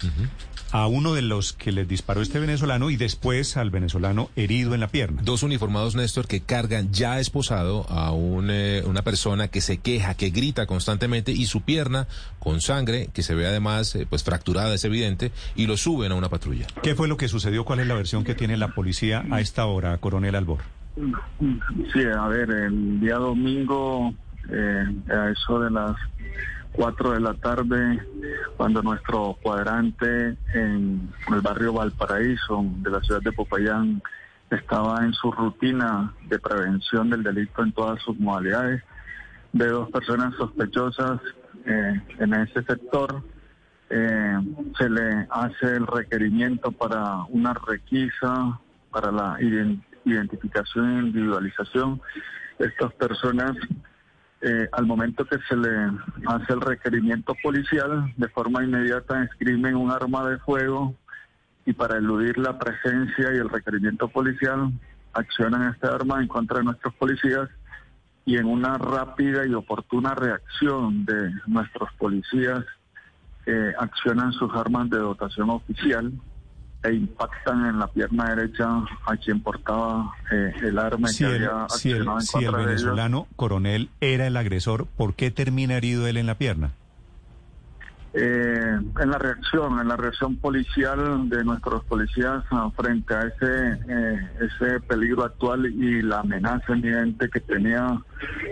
a 0.72 0.86
uno 0.86 1.12
de 1.12 1.22
los 1.22 1.52
que 1.52 1.70
les 1.70 1.86
disparó 1.86 2.22
este 2.22 2.40
venezolano 2.40 2.90
y 2.90 2.96
después 2.96 3.56
al 3.56 3.70
venezolano 3.70 4.30
herido 4.36 4.74
en 4.74 4.80
la 4.80 4.88
pierna. 4.88 5.20
Dos 5.22 5.42
uniformados, 5.42 5.94
Néstor, 5.94 6.26
que 6.26 6.40
cargan 6.40 6.90
ya 6.92 7.20
esposado 7.20 7.86
a 7.90 8.12
un, 8.12 8.48
eh, 8.50 8.82
una 8.86 9.02
persona 9.02 9.48
que 9.48 9.60
se 9.60 9.78
queja, 9.78 10.14
que 10.14 10.30
grita 10.30 10.66
constantemente 10.66 11.32
y 11.32 11.44
su 11.44 11.60
pierna 11.60 12.08
con 12.38 12.60
sangre, 12.60 13.10
que 13.12 13.22
se 13.22 13.34
ve 13.34 13.46
además 13.46 13.94
eh, 13.94 14.06
pues 14.08 14.24
fracturada, 14.24 14.74
es 14.74 14.84
evidente, 14.84 15.30
y 15.54 15.66
lo 15.66 15.76
suben 15.76 16.10
a 16.12 16.14
una 16.14 16.30
patrulla. 16.30 16.66
¿Qué 16.82 16.94
fue 16.94 17.06
lo 17.06 17.16
que 17.16 17.28
sucedió? 17.28 17.64
¿Cuál 17.64 17.80
es 17.80 17.86
la 17.86 17.94
versión 17.94 18.24
que 18.24 18.34
tiene 18.34 18.56
la 18.56 18.68
policía 18.68 19.24
a 19.30 19.40
esta 19.40 19.66
hora, 19.66 19.98
coronel 19.98 20.34
Albor? 20.34 20.60
Sí, 20.96 22.00
a 22.04 22.28
ver, 22.28 22.50
el 22.50 23.00
día 23.00 23.16
domingo, 23.16 24.14
eh, 24.50 24.84
a 25.10 25.30
eso 25.30 25.60
de 25.60 25.70
las 25.70 25.96
4 26.72 27.12
de 27.12 27.20
la 27.20 27.34
tarde, 27.34 28.00
cuando 28.56 28.82
nuestro 28.82 29.36
cuadrante 29.42 30.36
en 30.54 31.10
el 31.32 31.40
barrio 31.42 31.74
Valparaíso 31.74 32.64
de 32.78 32.90
la 32.90 33.00
ciudad 33.00 33.20
de 33.22 33.32
Popayán 33.32 34.02
estaba 34.50 35.04
en 35.04 35.12
su 35.12 35.30
rutina 35.30 36.14
de 36.28 36.38
prevención 36.38 37.10
del 37.10 37.22
delito 37.22 37.62
en 37.62 37.72
todas 37.72 38.00
sus 38.02 38.18
modalidades, 38.18 38.82
de 39.52 39.66
dos 39.68 39.90
personas 39.90 40.34
sospechosas 40.36 41.20
eh, 41.66 42.00
en 42.18 42.34
ese 42.34 42.62
sector. 42.62 43.22
eh, 43.90 44.38
se 44.78 44.88
le 44.88 45.26
hace 45.30 45.76
el 45.76 45.86
requerimiento 45.86 46.72
para 46.72 47.24
una 47.28 47.52
requisa, 47.52 48.58
para 48.90 49.12
la 49.12 49.38
ident- 49.40 49.82
identificación 50.06 50.96
e 50.96 51.02
individualización 51.08 52.00
estas 52.58 52.94
personas. 52.94 53.52
Eh, 54.44 54.68
al 54.72 54.86
momento 54.86 55.24
que 55.24 55.38
se 55.48 55.54
le 55.54 55.70
hace 56.26 56.52
el 56.52 56.60
requerimiento 56.60 57.32
policial, 57.40 58.12
de 58.16 58.28
forma 58.28 58.64
inmediata 58.64 59.22
escriben 59.22 59.76
un 59.76 59.92
arma 59.92 60.28
de 60.28 60.38
fuego 60.38 60.96
y 61.64 61.72
para 61.72 61.98
eludir 61.98 62.38
la 62.38 62.58
presencia 62.58 63.32
y 63.32 63.36
el 63.36 63.48
requerimiento 63.48 64.08
policial, 64.08 64.72
accionan 65.12 65.72
este 65.72 65.86
arma 65.86 66.20
en 66.20 66.26
contra 66.26 66.58
de 66.58 66.64
nuestros 66.64 66.92
policías 66.94 67.48
y 68.24 68.36
en 68.36 68.46
una 68.46 68.78
rápida 68.78 69.46
y 69.46 69.54
oportuna 69.54 70.12
reacción 70.16 71.04
de 71.04 71.32
nuestros 71.46 71.92
policías 71.98 72.64
eh, 73.46 73.72
accionan 73.78 74.32
sus 74.32 74.52
armas 74.56 74.90
de 74.90 74.98
dotación 74.98 75.50
oficial 75.50 76.12
e 76.84 76.92
impactan 76.94 77.66
en 77.66 77.78
la 77.78 77.86
pierna 77.86 78.34
derecha 78.34 78.66
a 79.06 79.16
quien 79.16 79.40
portaba 79.40 80.12
eh, 80.30 80.52
el 80.62 80.78
arma 80.78 81.08
Si 81.08 81.24
que 81.24 81.30
el, 81.30 81.44
había 81.48 81.68
si 81.68 81.90
el- 81.92 82.08
en 82.08 82.20
si 82.20 82.44
el 82.44 82.52
venezolano 82.52 83.26
coronel 83.36 83.88
era 84.00 84.26
el 84.26 84.36
agresor, 84.36 84.86
¿por 84.96 85.14
qué 85.14 85.30
termina 85.30 85.76
herido 85.76 86.06
él 86.06 86.16
en 86.16 86.26
la 86.26 86.34
pierna? 86.36 86.72
eh, 88.14 88.78
en 89.00 89.10
la 89.10 89.16
reacción, 89.18 89.80
en 89.80 89.88
la 89.88 89.96
reacción 89.96 90.36
policial 90.36 91.30
de 91.30 91.42
nuestros 91.44 91.82
policías 91.84 92.44
ah, 92.50 92.70
frente 92.76 93.14
a 93.14 93.22
ese, 93.22 93.80
eh, 93.88 94.30
ese 94.40 94.80
peligro 94.80 95.24
actual 95.24 95.64
y 95.64 96.02
la 96.02 96.20
amenaza 96.20 96.74
evidente 96.74 97.30
que 97.30 97.40
tenía 97.40 97.98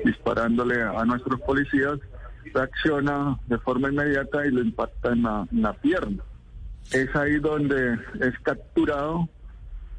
disparándole 0.02 0.80
a 0.82 1.04
nuestros 1.04 1.40
policías, 1.42 1.98
reacciona 2.54 3.38
de 3.48 3.58
forma 3.58 3.90
inmediata 3.90 4.46
y 4.46 4.50
lo 4.50 4.62
impacta 4.62 5.12
en 5.12 5.22
la, 5.24 5.46
en 5.52 5.60
la 5.60 5.74
pierna. 5.74 6.22
Es 6.92 7.14
ahí 7.14 7.38
donde 7.38 7.94
es 8.20 8.38
capturado 8.42 9.28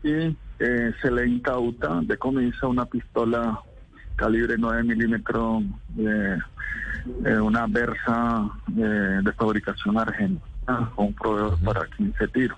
y 0.04 0.36
eh, 0.60 0.94
se 1.02 1.12
le 1.12 1.28
incauta, 1.28 2.02
decomisa 2.04 2.68
una 2.68 2.86
pistola 2.86 3.62
calibre 4.22 4.56
9 4.58 4.84
milímetros, 4.84 5.64
eh, 5.98 6.38
eh, 7.26 7.40
una 7.40 7.66
Versa 7.68 8.50
eh, 8.78 9.20
de 9.24 9.34
fabricación 9.34 9.98
argentina 9.98 10.92
con 10.96 11.08
un 11.08 11.14
proveedor 11.14 11.58
para 11.60 11.88
15 11.98 12.28
tiros. 12.28 12.58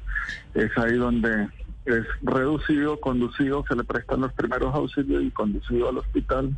Es 0.53 0.77
ahí 0.77 0.97
donde 0.97 1.47
es 1.85 2.05
reducido, 2.21 2.99
conducido, 2.99 3.63
se 3.67 3.75
le 3.75 3.83
prestan 3.83 4.21
los 4.21 4.33
primeros 4.33 4.75
auxilios 4.75 5.23
y 5.23 5.31
conducido 5.31 5.89
al 5.89 5.99
hospital 5.99 6.55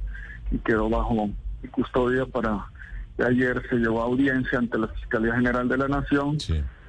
y 0.49 0.57
quedó 0.59 0.89
bajo 0.89 1.29
custodia 1.71 2.25
para 2.25 2.65
ayer 3.17 3.61
se 3.69 3.77
llevó 3.77 4.01
a 4.01 4.05
audiencia 4.05 4.59
ante 4.59 4.77
la 4.77 4.87
Fiscalía 4.87 5.35
General 5.35 5.67
de 5.67 5.77
la 5.77 5.87
Nación 5.87 6.37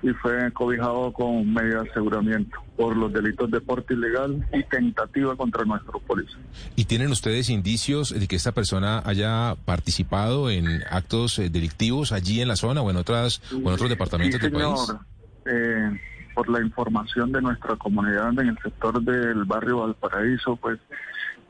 y 0.09 0.13
fue 0.15 0.53
cobijado 0.53 1.13
con 1.13 1.53
medida 1.53 1.83
de 1.83 1.91
aseguramiento 1.91 2.57
por 2.77 2.97
los 2.97 3.13
delitos 3.13 3.51
de 3.51 3.61
porte 3.61 3.95
ilegal 3.95 4.47
y 4.53 4.63
tentativa 4.65 5.35
contra 5.37 5.65
nuestros 5.65 6.01
policías. 6.03 6.39
¿Y 6.77 6.85
tienen 6.85 7.11
ustedes 7.11 7.51
indicios 7.51 8.11
de 8.19 8.29
que 8.29 8.37
esta 8.37 8.53
persona 8.53 9.03
haya 9.05 9.57
participado 9.65 10.49
en 10.51 10.67
actos 10.91 11.39
eh, 11.41 11.51
delictivos 11.51 12.13
allí 12.13 12.41
en 12.41 12.49
la 12.49 12.57
zona 12.57 12.83
o 12.83 12.91
en 12.91 12.97
otras 12.97 13.43
o 13.53 13.57
en 13.57 13.67
otros 13.75 13.89
departamentos 13.91 14.41
Sí, 14.41 14.47
del 14.49 14.53
país? 14.53 14.81
señor. 14.87 15.01
Eh, 15.47 16.01
por 16.35 16.49
la 16.51 16.61
información 16.61 17.33
de 17.33 17.41
nuestra 17.43 17.75
comunidad 17.77 18.29
en 18.39 18.49
el 18.51 18.59
sector 18.63 19.03
del 19.03 19.45
barrio 19.45 19.79
Valparaíso, 19.79 20.55
pues 20.57 20.79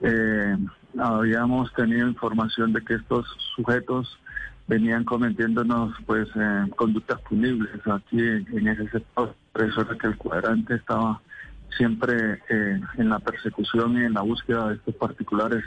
eh, 0.02 0.56
habíamos 0.98 1.72
tenido 1.74 2.06
información 2.08 2.72
de 2.72 2.82
que 2.84 2.94
estos 2.94 3.26
sujetos 3.56 4.18
venían 4.68 5.04
cometiéndonos 5.04 5.94
pues 6.06 6.28
eh, 6.34 6.64
conductas 6.76 7.20
punibles 7.22 7.80
aquí 7.86 8.20
en 8.20 8.68
ese 8.68 8.88
sector. 8.90 9.34
Por 9.52 9.64
eso 9.64 9.82
era 9.82 9.96
que 9.96 10.06
el 10.08 10.16
cuadrante 10.16 10.74
estaba 10.74 11.20
siempre 11.76 12.40
eh, 12.48 12.80
en 12.98 13.08
la 13.08 13.18
persecución 13.18 14.00
y 14.00 14.04
en 14.04 14.14
la 14.14 14.22
búsqueda 14.22 14.68
de 14.68 14.74
estos 14.76 14.94
particulares 14.94 15.64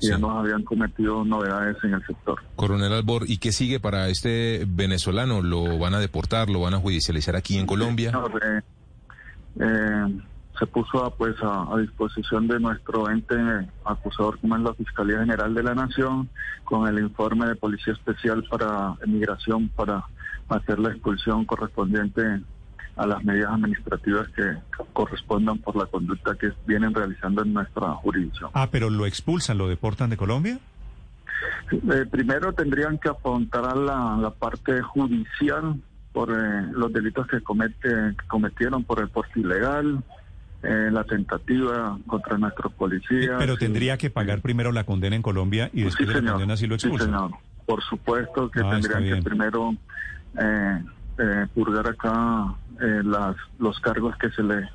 que 0.00 0.08
ya 0.08 0.18
nos 0.18 0.36
habían 0.36 0.64
cometido 0.64 1.24
novedades 1.24 1.76
en 1.84 1.94
el 1.94 2.04
sector. 2.04 2.42
Coronel 2.56 2.92
Albor, 2.92 3.24
¿y 3.28 3.38
qué 3.38 3.52
sigue 3.52 3.78
para 3.78 4.08
este 4.08 4.64
venezolano? 4.66 5.42
¿Lo 5.42 5.78
van 5.78 5.94
a 5.94 6.00
deportar? 6.00 6.50
¿Lo 6.50 6.60
van 6.60 6.74
a 6.74 6.78
judicializar 6.78 7.36
aquí 7.36 7.56
en 7.56 7.66
Colombia? 7.66 8.10
Señor, 8.10 8.40
eh, 8.44 8.60
eh, 9.60 10.22
se 10.58 10.66
puso 10.66 11.04
a, 11.04 11.14
pues 11.14 11.34
a, 11.42 11.72
a 11.72 11.78
disposición 11.78 12.46
de 12.46 12.60
nuestro 12.60 13.08
ente 13.10 13.36
acusador 13.84 14.38
como 14.38 14.56
es 14.56 14.62
la 14.62 14.74
Fiscalía 14.74 15.18
General 15.20 15.54
de 15.54 15.62
la 15.62 15.74
Nación 15.74 16.28
con 16.64 16.86
el 16.86 17.02
informe 17.02 17.46
de 17.46 17.56
Policía 17.56 17.92
Especial 17.94 18.44
para 18.50 18.94
Emigración 19.02 19.68
para 19.70 20.04
hacer 20.48 20.78
la 20.78 20.90
expulsión 20.90 21.44
correspondiente 21.44 22.42
a 22.96 23.06
las 23.06 23.24
medidas 23.24 23.52
administrativas 23.52 24.28
que 24.30 24.42
correspondan 24.92 25.58
por 25.58 25.76
la 25.76 25.86
conducta 25.86 26.34
que 26.34 26.52
vienen 26.66 26.92
realizando 26.92 27.42
en 27.42 27.54
nuestra 27.54 27.88
jurisdicción. 27.94 28.50
Ah, 28.52 28.68
pero 28.70 28.90
lo 28.90 29.06
expulsan, 29.06 29.56
lo 29.56 29.68
deportan 29.68 30.10
de 30.10 30.16
Colombia. 30.18 30.58
Eh, 31.70 32.06
primero 32.10 32.52
tendrían 32.52 32.98
que 32.98 33.08
afrontar 33.08 33.76
la, 33.76 34.18
la 34.20 34.30
parte 34.30 34.82
judicial 34.82 35.80
por 36.12 36.30
eh, 36.30 36.66
los 36.72 36.92
delitos 36.92 37.26
que, 37.26 37.40
comete, 37.40 37.88
que 37.88 38.26
cometieron 38.28 38.84
por 38.84 39.00
el 39.00 39.08
porte 39.08 39.40
ilegal, 39.40 40.04
eh, 40.62 40.88
la 40.92 41.04
tentativa 41.04 41.98
contra 42.06 42.38
nuestros 42.38 42.72
policías. 42.74 43.36
Pero 43.38 43.56
tendría 43.56 43.96
que 43.98 44.10
pagar 44.10 44.40
primero 44.40 44.72
la 44.72 44.84
condena 44.84 45.16
en 45.16 45.22
Colombia 45.22 45.70
y 45.72 45.82
después 45.82 46.08
de 46.08 46.22
la 46.22 46.32
condena 46.32 46.56
sí 46.56 46.66
lo 46.66 46.78
Sí, 46.78 46.86
expulsan. 46.88 47.08
señor. 47.08 47.30
Por 47.66 47.82
supuesto 47.82 48.50
que 48.50 48.60
Ah, 48.60 48.70
tendrían 48.80 49.04
que 49.16 49.22
primero 49.22 49.74
eh, 50.38 50.84
eh, 51.18 51.46
purgar 51.54 51.86
acá 51.88 52.54
eh, 52.80 53.00
las, 53.04 53.36
los 53.58 53.78
cargos 53.80 54.16
que 54.18 54.30
se 54.30 54.42
le 54.42 54.68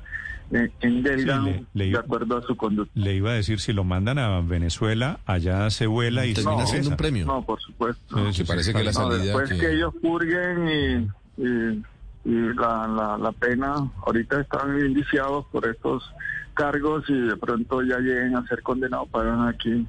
eh, 0.50 0.70
endelgan 0.80 1.44
Sí, 1.44 1.50
le- 1.74 1.86
le- 1.86 1.92
de 1.92 1.98
acuerdo 1.98 2.38
a 2.38 2.42
su 2.42 2.56
conducta. 2.56 2.90
Le 2.94 3.14
iba 3.14 3.30
a 3.30 3.34
decir, 3.34 3.60
si 3.60 3.72
lo 3.74 3.84
mandan 3.84 4.18
a 4.18 4.40
Venezuela, 4.40 5.18
allá 5.26 5.68
se 5.70 5.86
vuela 5.86 6.24
y 6.24 6.34
se 6.34 6.42
regresa. 6.48 7.24
No, 7.26 7.42
por 7.42 7.60
supuesto. 7.60 8.16
Sí, 8.32 8.44
sí, 8.44 8.46
sí, 8.46 8.70
está 8.70 8.80
bien. 8.80 8.92
No, 8.94 9.08
después 9.10 9.50
que... 9.52 9.72
ellos 9.74 9.92
purguen 10.00 10.68
y, 10.68 11.42
y- 11.42 11.82
y 12.28 12.52
la, 12.52 12.86
la, 12.86 13.16
la 13.16 13.32
pena, 13.32 13.74
ahorita 14.04 14.42
están 14.42 14.78
indiciados 14.78 15.46
por 15.46 15.66
estos 15.66 16.04
cargos 16.52 17.08
y 17.08 17.14
de 17.14 17.36
pronto 17.36 17.80
ya 17.82 17.98
lleguen 18.00 18.36
a 18.36 18.46
ser 18.46 18.62
condenados, 18.62 19.08
pagan 19.08 19.48
aquí 19.48 19.86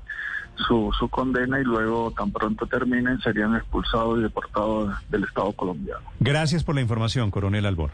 su, 0.56 0.90
su 0.98 1.10
condena 1.10 1.60
y 1.60 1.66
luego 1.66 2.14
tan 2.18 2.32
pronto 2.32 2.66
terminen 2.66 3.20
serían 3.20 3.56
expulsados 3.56 4.20
y 4.20 4.22
deportados 4.22 4.96
del 5.10 5.26
Estado 5.26 5.52
colombiano. 5.52 6.06
Gracias 6.22 6.64
por 6.64 6.76
la 6.76 6.82
información, 6.82 7.30
coronel 7.30 7.66
Albor. 7.66 7.92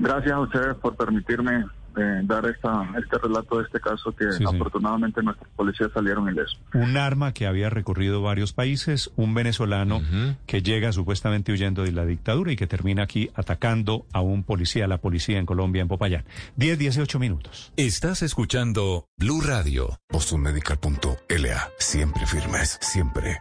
Gracias 0.00 0.32
a 0.32 0.40
ustedes 0.40 0.74
por 0.78 0.96
permitirme 0.96 1.66
eh, 1.96 2.20
dar 2.24 2.46
esta, 2.46 2.88
este 2.98 3.18
relato 3.18 3.58
de 3.58 3.64
este 3.64 3.80
caso 3.80 4.12
que 4.12 4.30
Sí, 4.32 4.38
sí. 4.38 4.44
afortunadamente 4.44 5.22
nuestros 5.22 5.48
policías 5.56 5.90
salieron 5.92 6.28
ilesos. 6.28 6.58
Un 6.74 6.96
arma 6.96 7.32
que 7.32 7.46
había 7.46 7.70
recorrido 7.70 8.22
varios 8.22 8.52
países, 8.52 9.10
un 9.16 9.34
venezolano 9.34 10.00
que 10.46 10.62
llega 10.62 10.92
supuestamente 10.92 11.52
huyendo 11.52 11.82
de 11.82 11.92
la 11.92 12.04
dictadura 12.06 12.52
y 12.52 12.56
que 12.56 12.66
termina 12.66 13.02
aquí 13.04 13.30
atacando 13.34 14.06
a 14.12 14.20
un 14.20 14.44
policía, 14.44 14.84
a 14.84 14.88
la 14.88 14.98
policía 14.98 15.38
en 15.38 15.46
Colombia, 15.46 15.82
en 15.82 15.88
Popayán. 15.88 16.24
10, 16.56 16.78
18 16.78 17.18
minutos. 17.18 17.72
Estás 17.76 18.22
escuchando 18.22 19.06
Blue 19.16 19.40
Radio. 19.40 19.98
Bostonmedical.la. 20.10 21.68
Siempre 21.78 22.26
firmes, 22.26 22.78
siempre. 22.80 23.38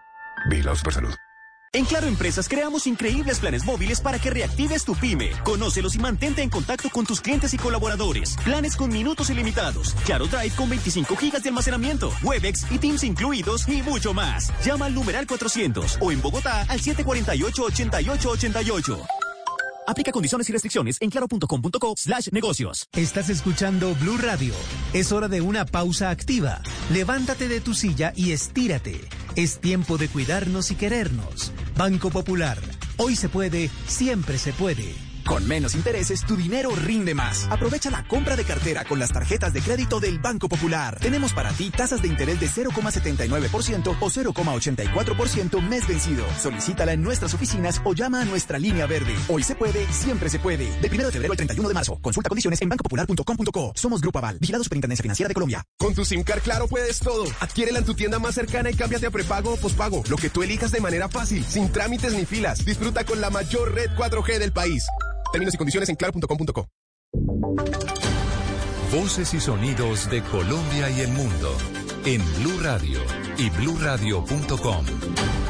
Vigilado 0.49 0.76
Supersalud. 0.76 1.14
En 1.72 1.85
Claro 1.85 2.08
Empresas 2.08 2.50
creamos 2.50 2.88
increíbles 2.88 3.40
planes 3.40 3.64
móviles 3.64 4.02
para 4.02 4.18
que 4.18 4.32
reactives 4.32 4.84
tu 4.84 4.96
pyme. 4.96 5.30
Conócelos 5.44 5.94
y 5.94 6.00
mantente 6.00 6.42
en 6.42 6.50
contacto 6.50 6.90
con 6.90 7.06
tus 7.06 7.22
clientes 7.22 7.53
y 7.53 7.60
colaboradores. 7.60 8.35
Planes 8.44 8.76
con 8.76 8.92
minutos 8.92 9.30
ilimitados. 9.30 9.94
Claro 10.03 10.26
Drive 10.26 10.56
con 10.56 10.68
25 10.68 11.16
gigas 11.16 11.44
de 11.44 11.50
almacenamiento. 11.50 12.12
Webex 12.24 12.72
y 12.72 12.80
Teams 12.80 13.03
incluidos 13.03 13.69
y 13.69 13.84
mucho 13.84 14.16
más. 14.16 14.52
Llama 14.66 14.88
al 14.88 14.96
numeral 14.96 15.28
400 15.28 16.00
o 16.02 16.12
en 16.12 16.24
Bogotá 16.24 16.66
al 16.69 16.82
748-8888. 16.82 19.28
Aplica 19.90 20.12
condiciones 20.12 20.48
y 20.48 20.54
restricciones 20.54 20.98
en 21.02 21.10
claro.com.co 21.10 21.94
slash 21.98 22.28
negocios. 22.32 22.88
Estás 22.96 23.30
escuchando 23.32 23.96
Blue 23.96 24.20
Radio. 24.20 24.54
Es 24.94 25.12
hora 25.12 25.28
de 25.28 25.42
una 25.42 25.66
pausa 25.66 26.12
activa. 26.12 26.62
Levántate 26.94 27.48
de 27.48 27.60
tu 27.60 27.74
silla 27.74 28.14
y 28.16 28.32
estírate. 28.32 29.02
Es 29.36 29.60
tiempo 29.60 29.98
de 29.98 30.08
cuidarnos 30.08 30.70
y 30.70 30.76
querernos. 30.76 31.52
Banco 31.76 32.12
Popular. 32.12 32.60
Hoy 32.98 33.16
se 33.16 33.30
puede, 33.30 33.72
siempre 33.88 34.38
se 34.38 34.54
puede. 34.54 35.08
Con 35.29 35.47
menos 35.47 35.76
intereses, 35.76 36.26
tu 36.26 36.35
dinero 36.35 36.72
rinde 36.76 37.13
más. 37.13 37.47
Aprovecha 37.51 37.92
la 37.92 38.03
compra 38.08 38.35
de 38.35 38.44
cartera 38.44 38.83
con 38.83 38.97
las 38.97 39.12
tarjetas 39.12 39.53
de 39.53 39.62
crédito 39.62 39.99
del 39.99 40.17
Banco 40.17 40.49
Popular. 40.49 40.97
Tenemos 40.99 41.33
para 41.33 41.51
ti 41.51 41.69
tasas 41.69 42.01
de 42.01 42.08
interés 42.08 42.40
de 42.40 42.47
0,79% 42.47 43.95
o 43.99 44.10
0,84% 44.10 45.62
mes 45.62 45.88
vencido. 45.88 46.26
Solicítala 46.42 46.94
en 46.94 47.03
nuestras 47.03 47.35
oficinas 47.35 47.79
o 47.85 47.94
llama 47.94 48.22
a 48.22 48.26
nuestra 48.26 48.58
línea 48.58 48.88
verde. 48.88 49.13
Hoy 49.28 49.44
se 49.44 49.53
puede, 49.53 49.85
siempre 49.94 50.29
se 50.29 50.40
puede. 50.40 50.65
De 50.81 50.88
1 50.88 50.97
de 50.97 51.12
febrero 51.12 51.33
al 51.33 51.38
31 51.38 51.67
de 51.67 51.76
marzo. 51.76 51.99
Consulta 52.01 52.28
condiciones 52.28 52.60
en 52.63 52.69
bancopopular.com.co. 52.69 53.74
Somos 53.76 54.01
Grupo 54.01 54.17
Aval, 54.17 54.40
vigilado 54.40 54.63
Superintendencia 54.63 55.03
Financiera 55.03 55.28
de 55.28 55.35
Colombia. 55.35 55.63
Con 55.78 55.94
tu 55.94 56.06
SIM 56.06 56.24
Card 56.24 56.42
Claro 56.42 56.67
puedes 56.67 56.97
todo. 56.97 57.26
Adquiérela 57.40 57.78
en 57.78 57.85
tu 57.85 57.94
tienda 57.94 58.17
más 58.17 58.33
cercana 58.33 58.72
y 58.72 58.74
cámbiate 58.74 59.06
a 59.06 59.12
prepago 59.12 59.53
o 59.53 59.58
pospago. 59.58 60.01
Lo 60.10 60.17
que 60.17 60.31
tú 60.31 60.42
elijas 60.42 60.72
de 60.72 60.81
manera 60.81 61.08
fácil, 61.08 61.45
sin 61.45 61.72
trámites 61.72 62.15
ni 62.15 62.26
filas. 62.26 62.65
Disfruta 62.65 63.03
con 63.03 63.22
la 63.22 63.29
mayor 63.29 63.76
red 63.76 63.92
4G 63.92 64.40
del 64.40 64.53
país. 64.53 64.88
Términos 65.31 65.53
y 65.53 65.58
condiciones 65.58 65.90
en 65.90 65.95
claro.com.co. 65.95 66.67
Voces 68.92 69.33
y 69.35 69.40
sonidos 69.40 70.10
de 70.10 70.24
Colombia 70.24 70.90
y 70.90 71.01
el 71.01 71.10
mundo 71.10 71.56
en 72.06 72.22
Blue 72.40 72.60
Radio 72.62 72.99
y 73.38 73.49
bluradio.com. 73.51 74.85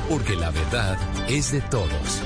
Porque 0.10 0.36
la 0.36 0.52
verdad 0.52 0.98
es 1.30 1.52
de 1.54 1.62
todos. 1.62 2.22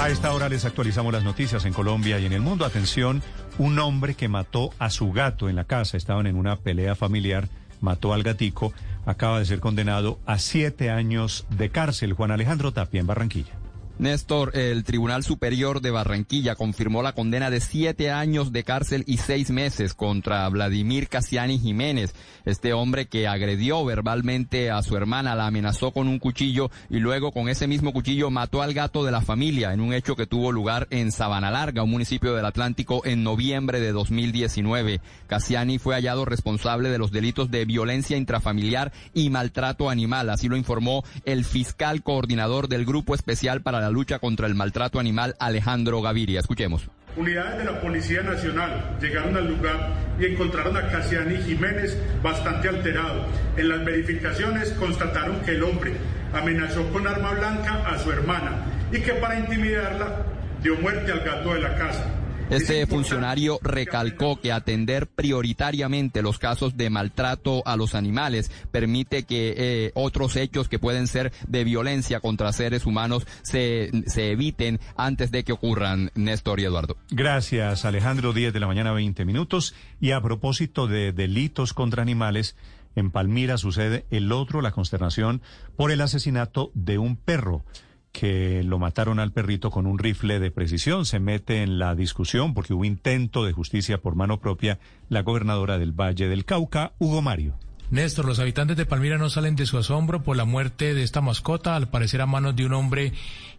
A 0.00 0.08
esta 0.08 0.32
hora 0.32 0.48
les 0.48 0.64
actualizamos 0.64 1.12
las 1.12 1.24
noticias 1.24 1.66
en 1.66 1.74
Colombia 1.74 2.18
y 2.18 2.24
en 2.24 2.32
el 2.32 2.40
mundo. 2.40 2.64
Atención, 2.64 3.22
un 3.58 3.78
hombre 3.78 4.14
que 4.14 4.28
mató 4.28 4.70
a 4.78 4.88
su 4.88 5.12
gato 5.12 5.50
en 5.50 5.56
la 5.56 5.64
casa. 5.64 5.98
Estaban 5.98 6.26
en 6.26 6.36
una 6.36 6.56
pelea 6.56 6.94
familiar, 6.94 7.48
mató 7.82 8.14
al 8.14 8.22
gatico. 8.22 8.72
Acaba 9.04 9.38
de 9.38 9.44
ser 9.44 9.60
condenado 9.60 10.18
a 10.24 10.38
siete 10.38 10.90
años 10.90 11.44
de 11.50 11.68
cárcel. 11.68 12.14
Juan 12.14 12.30
Alejandro 12.30 12.72
Tapia 12.72 13.00
en 13.00 13.06
Barranquilla. 13.06 13.59
Néstor, 14.00 14.56
el 14.56 14.82
Tribunal 14.82 15.22
Superior 15.24 15.82
de 15.82 15.90
Barranquilla 15.90 16.54
confirmó 16.54 17.02
la 17.02 17.12
condena 17.12 17.50
de 17.50 17.60
siete 17.60 18.10
años 18.10 18.50
de 18.50 18.64
cárcel 18.64 19.04
y 19.06 19.18
seis 19.18 19.50
meses 19.50 19.92
contra 19.92 20.48
Vladimir 20.48 21.06
Casiani 21.06 21.58
Jiménez, 21.58 22.14
este 22.46 22.72
hombre 22.72 23.08
que 23.08 23.28
agredió 23.28 23.84
verbalmente 23.84 24.70
a 24.70 24.82
su 24.82 24.96
hermana, 24.96 25.34
la 25.34 25.46
amenazó 25.46 25.90
con 25.90 26.08
un 26.08 26.18
cuchillo 26.18 26.70
y 26.88 26.98
luego 26.98 27.30
con 27.30 27.50
ese 27.50 27.66
mismo 27.66 27.92
cuchillo 27.92 28.30
mató 28.30 28.62
al 28.62 28.72
gato 28.72 29.04
de 29.04 29.12
la 29.12 29.20
familia 29.20 29.74
en 29.74 29.82
un 29.82 29.92
hecho 29.92 30.16
que 30.16 30.26
tuvo 30.26 30.50
lugar 30.50 30.86
en 30.88 31.12
Sabana 31.12 31.50
Larga, 31.50 31.82
un 31.82 31.90
municipio 31.90 32.34
del 32.34 32.46
Atlántico, 32.46 33.04
en 33.04 33.22
noviembre 33.22 33.80
de 33.80 33.92
2019. 33.92 35.02
Casiani 35.26 35.78
fue 35.78 35.94
hallado 35.94 36.24
responsable 36.24 36.88
de 36.88 36.96
los 36.96 37.12
delitos 37.12 37.50
de 37.50 37.66
violencia 37.66 38.16
intrafamiliar 38.16 38.92
y 39.12 39.28
maltrato 39.28 39.90
animal, 39.90 40.30
así 40.30 40.48
lo 40.48 40.56
informó 40.56 41.04
el 41.26 41.44
fiscal 41.44 42.02
coordinador 42.02 42.68
del 42.68 42.86
Grupo 42.86 43.14
Especial 43.14 43.60
para 43.60 43.89
la 43.90 43.94
lucha 43.94 44.20
contra 44.20 44.46
el 44.46 44.54
maltrato 44.54 45.00
animal, 45.00 45.34
Alejandro 45.40 46.00
Gaviria. 46.00 46.38
Escuchemos. 46.38 46.88
Unidades 47.16 47.58
de 47.58 47.64
la 47.64 47.80
Policía 47.80 48.22
Nacional 48.22 48.96
llegaron 49.00 49.36
al 49.36 49.48
lugar 49.48 49.90
y 50.20 50.26
encontraron 50.26 50.76
a 50.76 50.88
Casiani 50.88 51.38
Jiménez 51.38 51.98
bastante 52.22 52.68
alterado. 52.68 53.26
En 53.56 53.68
las 53.68 53.84
verificaciones 53.84 54.70
constataron 54.74 55.40
que 55.40 55.52
el 55.56 55.64
hombre 55.64 55.94
amenazó 56.32 56.88
con 56.92 57.08
arma 57.08 57.32
blanca 57.32 57.82
a 57.84 57.98
su 57.98 58.12
hermana 58.12 58.64
y 58.92 59.00
que 59.00 59.14
para 59.14 59.40
intimidarla 59.40 60.24
dio 60.62 60.76
muerte 60.76 61.10
al 61.10 61.20
gato 61.20 61.52
de 61.54 61.60
la 61.60 61.74
casa. 61.74 62.19
Este 62.50 62.84
funcionario 62.88 63.60
recalcó 63.62 64.40
que 64.40 64.50
atender 64.50 65.06
prioritariamente 65.06 66.20
los 66.20 66.40
casos 66.40 66.76
de 66.76 66.90
maltrato 66.90 67.62
a 67.64 67.76
los 67.76 67.94
animales 67.94 68.50
permite 68.72 69.22
que 69.22 69.54
eh, 69.56 69.92
otros 69.94 70.34
hechos 70.34 70.68
que 70.68 70.80
pueden 70.80 71.06
ser 71.06 71.32
de 71.46 71.62
violencia 71.62 72.18
contra 72.18 72.52
seres 72.52 72.86
humanos 72.86 73.24
se, 73.42 73.90
se 74.06 74.32
eviten 74.32 74.80
antes 74.96 75.30
de 75.30 75.44
que 75.44 75.52
ocurran, 75.52 76.10
Néstor 76.16 76.58
y 76.58 76.64
Eduardo. 76.64 76.96
Gracias, 77.10 77.84
Alejandro. 77.84 78.32
10 78.32 78.52
de 78.52 78.58
la 78.58 78.66
mañana, 78.66 78.90
20 78.90 79.24
minutos. 79.24 79.76
Y 80.00 80.10
a 80.10 80.20
propósito 80.20 80.88
de 80.88 81.12
delitos 81.12 81.72
contra 81.72 82.02
animales, 82.02 82.56
en 82.96 83.12
Palmira 83.12 83.58
sucede 83.58 84.06
el 84.10 84.32
otro, 84.32 84.60
la 84.60 84.72
consternación 84.72 85.40
por 85.76 85.92
el 85.92 86.00
asesinato 86.00 86.72
de 86.74 86.98
un 86.98 87.14
perro 87.14 87.64
que 88.12 88.62
lo 88.64 88.78
mataron 88.78 89.20
al 89.20 89.32
perrito 89.32 89.70
con 89.70 89.86
un 89.86 89.98
rifle 89.98 90.40
de 90.40 90.50
precisión. 90.50 91.06
Se 91.06 91.20
mete 91.20 91.62
en 91.62 91.78
la 91.78 91.94
discusión 91.94 92.54
porque 92.54 92.74
hubo 92.74 92.84
intento 92.84 93.44
de 93.44 93.52
justicia 93.52 93.98
por 93.98 94.14
mano 94.14 94.40
propia 94.40 94.78
la 95.08 95.22
gobernadora 95.22 95.78
del 95.78 95.92
Valle 95.92 96.28
del 96.28 96.44
Cauca, 96.44 96.92
Hugo 96.98 97.22
Mario. 97.22 97.54
Néstor, 97.90 98.24
los 98.24 98.38
habitantes 98.38 98.76
de 98.76 98.86
Palmira 98.86 99.18
no 99.18 99.30
salen 99.30 99.56
de 99.56 99.66
su 99.66 99.76
asombro 99.76 100.22
por 100.22 100.36
la 100.36 100.44
muerte 100.44 100.94
de 100.94 101.02
esta 101.02 101.20
mascota, 101.20 101.74
al 101.74 101.88
parecer 101.88 102.20
a 102.20 102.26
manos 102.26 102.54
de 102.54 102.64
un 102.64 102.72
hombre 102.72 103.12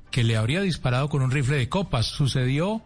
que 0.09 0.23
le 0.23 0.37
habría 0.37 0.61
disparado 0.61 1.09
con 1.09 1.21
un 1.21 1.31
rifle 1.31 1.57
de 1.57 1.67
copas. 1.67 2.05
Sucedió 2.05 2.81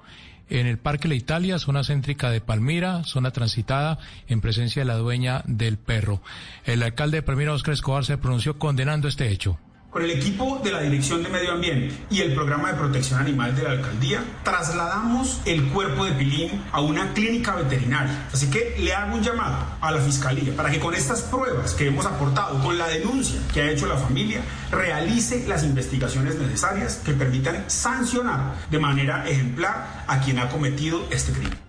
en 0.49 0.65
el 0.67 0.77
Parque 0.77 1.07
La 1.07 1.15
Italia, 1.15 1.59
zona 1.59 1.83
céntrica 1.83 2.29
de 2.29 2.41
Palmira, 2.41 3.03
zona 3.03 3.31
transitada 3.31 3.99
en 4.27 4.41
presencia 4.41 4.81
de 4.81 4.87
la 4.87 4.95
dueña 4.95 5.43
del 5.45 5.77
perro. 5.77 6.21
El 6.65 6.83
alcalde 6.83 7.17
de 7.17 7.23
Palmira, 7.23 7.53
Oscar 7.53 7.73
Escobar, 7.73 8.05
se 8.05 8.17
pronunció 8.17 8.57
condenando 8.57 9.07
este 9.07 9.29
hecho. 9.29 9.59
Con 9.95 10.03
el 10.03 10.11
equipo 10.11 10.59
de 10.61 10.73
la 10.73 10.81
Dirección 10.81 11.23
de 11.23 11.29
Medio 11.29 11.53
Ambiente 11.53 11.95
y 12.09 12.19
el 12.19 12.33
programa 12.33 12.69
de 12.69 12.77
protección 12.77 13.17
animal 13.17 13.55
de 13.55 13.63
la 13.63 13.71
alcaldía, 13.71 14.21
trasladamos 14.43 15.39
el 15.45 15.69
cuerpo 15.69 16.03
de 16.03 16.11
Pilín 16.11 16.61
a 16.73 16.81
una 16.81 17.13
clínica 17.13 17.55
veterinaria. 17.55 18.27
Así 18.33 18.49
que 18.49 18.75
le 18.77 18.93
hago 18.93 19.15
un 19.15 19.23
llamado 19.23 19.55
a 19.79 19.91
la 19.91 20.01
fiscalía 20.01 20.53
para 20.53 20.69
que 20.69 20.81
con 20.81 20.93
estas 20.93 21.21
pruebas 21.21 21.73
que 21.75 21.87
hemos 21.87 22.05
aportado, 22.05 22.61
con 22.61 22.77
la 22.77 22.89
denuncia 22.89 23.39
que 23.53 23.61
ha 23.61 23.71
hecho 23.71 23.85
la 23.85 23.95
familia, 23.95 24.41
realice 24.69 25.47
las 25.47 25.63
investigaciones 25.63 26.35
necesarias 26.35 26.97
que 26.97 27.13
permitan 27.13 27.63
sancionar 27.67 28.53
de 28.69 28.79
manera 28.79 29.25
ejemplar 29.29 30.03
a 30.07 30.19
quien 30.19 30.39
ha 30.39 30.49
cometido 30.49 31.07
este 31.09 31.31
crimen. 31.31 31.64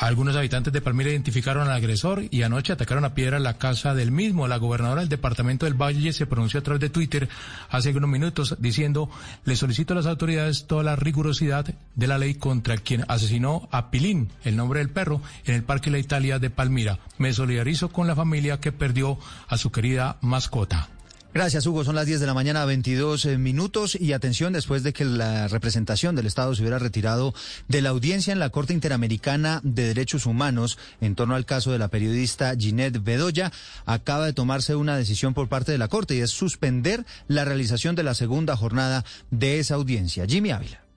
Algunos 0.00 0.34
habitantes 0.34 0.72
de 0.72 0.80
Palmira 0.80 1.10
identificaron 1.10 1.68
al 1.68 1.74
agresor 1.74 2.24
y 2.30 2.42
anoche 2.42 2.72
atacaron 2.72 3.04
a 3.04 3.12
piedra 3.12 3.38
la 3.38 3.58
casa 3.58 3.94
del 3.94 4.10
mismo. 4.10 4.48
La 4.48 4.56
gobernadora 4.56 5.02
del 5.02 5.10
departamento 5.10 5.66
del 5.66 5.74
Valle 5.74 6.14
se 6.14 6.24
pronunció 6.24 6.60
a 6.60 6.62
través 6.62 6.80
de 6.80 6.88
Twitter 6.88 7.28
hace 7.68 7.90
unos 7.90 8.08
minutos 8.08 8.56
diciendo, 8.60 9.10
le 9.44 9.56
solicito 9.56 9.92
a 9.92 9.96
las 9.96 10.06
autoridades 10.06 10.66
toda 10.66 10.84
la 10.84 10.96
rigurosidad 10.96 11.66
de 11.94 12.06
la 12.06 12.16
ley 12.16 12.36
contra 12.36 12.78
quien 12.78 13.04
asesinó 13.08 13.68
a 13.72 13.90
Pilín, 13.90 14.32
el 14.42 14.56
nombre 14.56 14.80
del 14.80 14.88
perro, 14.88 15.20
en 15.44 15.54
el 15.54 15.64
Parque 15.64 15.90
La 15.90 15.98
Italia 15.98 16.38
de 16.38 16.48
Palmira. 16.48 16.98
Me 17.18 17.34
solidarizo 17.34 17.90
con 17.90 18.06
la 18.06 18.16
familia 18.16 18.58
que 18.58 18.72
perdió 18.72 19.18
a 19.48 19.58
su 19.58 19.70
querida 19.70 20.16
mascota. 20.22 20.88
Gracias, 21.32 21.64
Hugo. 21.64 21.84
Son 21.84 21.94
las 21.94 22.06
10 22.06 22.18
de 22.18 22.26
la 22.26 22.34
mañana, 22.34 22.64
22 22.64 23.24
eh, 23.24 23.38
minutos. 23.38 23.94
Y 23.94 24.12
atención, 24.14 24.52
después 24.52 24.82
de 24.82 24.92
que 24.92 25.04
la 25.04 25.46
representación 25.46 26.16
del 26.16 26.26
Estado 26.26 26.56
se 26.56 26.62
hubiera 26.62 26.80
retirado 26.80 27.34
de 27.68 27.82
la 27.82 27.90
audiencia 27.90 28.32
en 28.32 28.40
la 28.40 28.50
Corte 28.50 28.72
Interamericana 28.72 29.60
de 29.62 29.86
Derechos 29.86 30.26
Humanos 30.26 30.76
en 31.00 31.14
torno 31.14 31.36
al 31.36 31.46
caso 31.46 31.70
de 31.70 31.78
la 31.78 31.86
periodista 31.86 32.52
Ginette 32.58 33.02
Bedoya, 33.04 33.52
acaba 33.86 34.26
de 34.26 34.32
tomarse 34.32 34.74
una 34.74 34.96
decisión 34.96 35.32
por 35.32 35.48
parte 35.48 35.70
de 35.70 35.78
la 35.78 35.86
Corte 35.86 36.16
y 36.16 36.20
es 36.20 36.30
suspender 36.30 37.06
la 37.28 37.44
realización 37.44 37.94
de 37.94 38.02
la 38.02 38.14
segunda 38.14 38.56
jornada 38.56 39.04
de 39.30 39.60
esa 39.60 39.76
audiencia. 39.76 40.26
Jimmy 40.26 40.50
Ávila. 40.50 40.89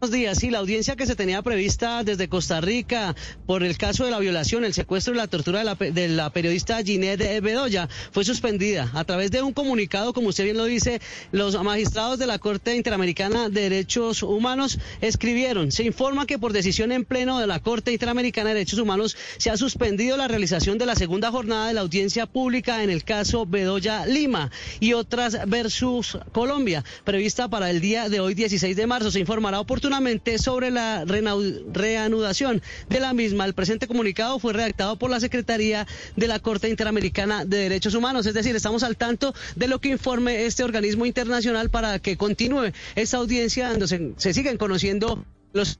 Buenos 0.00 0.16
días. 0.16 0.38
Sí, 0.38 0.48
la 0.48 0.60
audiencia 0.60 0.96
que 0.96 1.04
se 1.04 1.14
tenía 1.14 1.42
prevista 1.42 2.02
desde 2.04 2.26
Costa 2.26 2.62
Rica 2.62 3.14
por 3.44 3.62
el 3.62 3.76
caso 3.76 4.06
de 4.06 4.10
la 4.10 4.18
violación, 4.18 4.64
el 4.64 4.72
secuestro 4.72 5.12
y 5.12 5.18
la 5.18 5.26
tortura 5.26 5.62
de 5.76 6.08
la, 6.08 6.30
periodista 6.30 6.82
Ginette 6.82 7.42
Bedoya 7.42 7.86
fue 8.10 8.24
suspendida. 8.24 8.90
A 8.94 9.04
través 9.04 9.30
de 9.30 9.42
un 9.42 9.52
comunicado, 9.52 10.14
como 10.14 10.28
usted 10.28 10.44
bien 10.44 10.56
lo 10.56 10.64
dice, 10.64 11.02
los 11.32 11.62
magistrados 11.62 12.18
de 12.18 12.26
la 12.26 12.38
Corte 12.38 12.76
Interamericana 12.76 13.50
de 13.50 13.60
Derechos 13.60 14.22
Humanos 14.22 14.78
escribieron. 15.02 15.70
Se 15.70 15.84
informa 15.84 16.24
que 16.24 16.38
por 16.38 16.54
decisión 16.54 16.92
en 16.92 17.04
pleno 17.04 17.38
de 17.38 17.46
la 17.46 17.60
Corte 17.60 17.92
Interamericana 17.92 18.48
de 18.48 18.54
Derechos 18.54 18.78
Humanos 18.78 19.18
se 19.36 19.50
ha 19.50 19.58
suspendido 19.58 20.16
la 20.16 20.28
realización 20.28 20.78
de 20.78 20.86
la 20.86 20.94
segunda 20.94 21.30
jornada 21.30 21.68
de 21.68 21.74
la 21.74 21.82
audiencia 21.82 22.24
pública 22.24 22.82
en 22.82 22.88
el 22.88 23.04
caso 23.04 23.44
Bedoya 23.44 24.06
Lima 24.06 24.50
y 24.80 24.94
otras 24.94 25.46
versus 25.46 26.16
Colombia, 26.32 26.86
prevista 27.04 27.48
para 27.48 27.68
el 27.68 27.82
día 27.82 28.08
de 28.08 28.20
hoy, 28.20 28.32
16 28.32 28.74
de 28.74 28.86
marzo. 28.86 29.10
Se 29.10 29.20
informará 29.20 29.60
oportunamente 29.60 29.89
sobre 30.38 30.70
la 30.70 31.04
reanudación 31.04 32.62
de 32.88 33.00
la 33.00 33.12
misma. 33.12 33.44
El 33.44 33.54
presente 33.54 33.86
comunicado 33.86 34.38
fue 34.38 34.52
redactado 34.52 34.96
por 34.96 35.10
la 35.10 35.20
Secretaría 35.20 35.86
de 36.16 36.28
la 36.28 36.38
Corte 36.38 36.68
Interamericana 36.68 37.44
de 37.44 37.58
Derechos 37.58 37.94
Humanos. 37.94 38.26
Es 38.26 38.34
decir, 38.34 38.54
estamos 38.54 38.82
al 38.82 38.96
tanto 38.96 39.34
de 39.56 39.68
lo 39.68 39.80
que 39.80 39.88
informe 39.88 40.46
este 40.46 40.62
organismo 40.62 41.06
internacional 41.06 41.70
para 41.70 41.98
que 41.98 42.16
continúe 42.16 42.72
esta 42.94 43.16
audiencia 43.16 43.70
donde 43.70 43.88
se, 43.88 44.12
se 44.16 44.34
siguen 44.34 44.56
conociendo 44.56 45.24
los... 45.52 45.78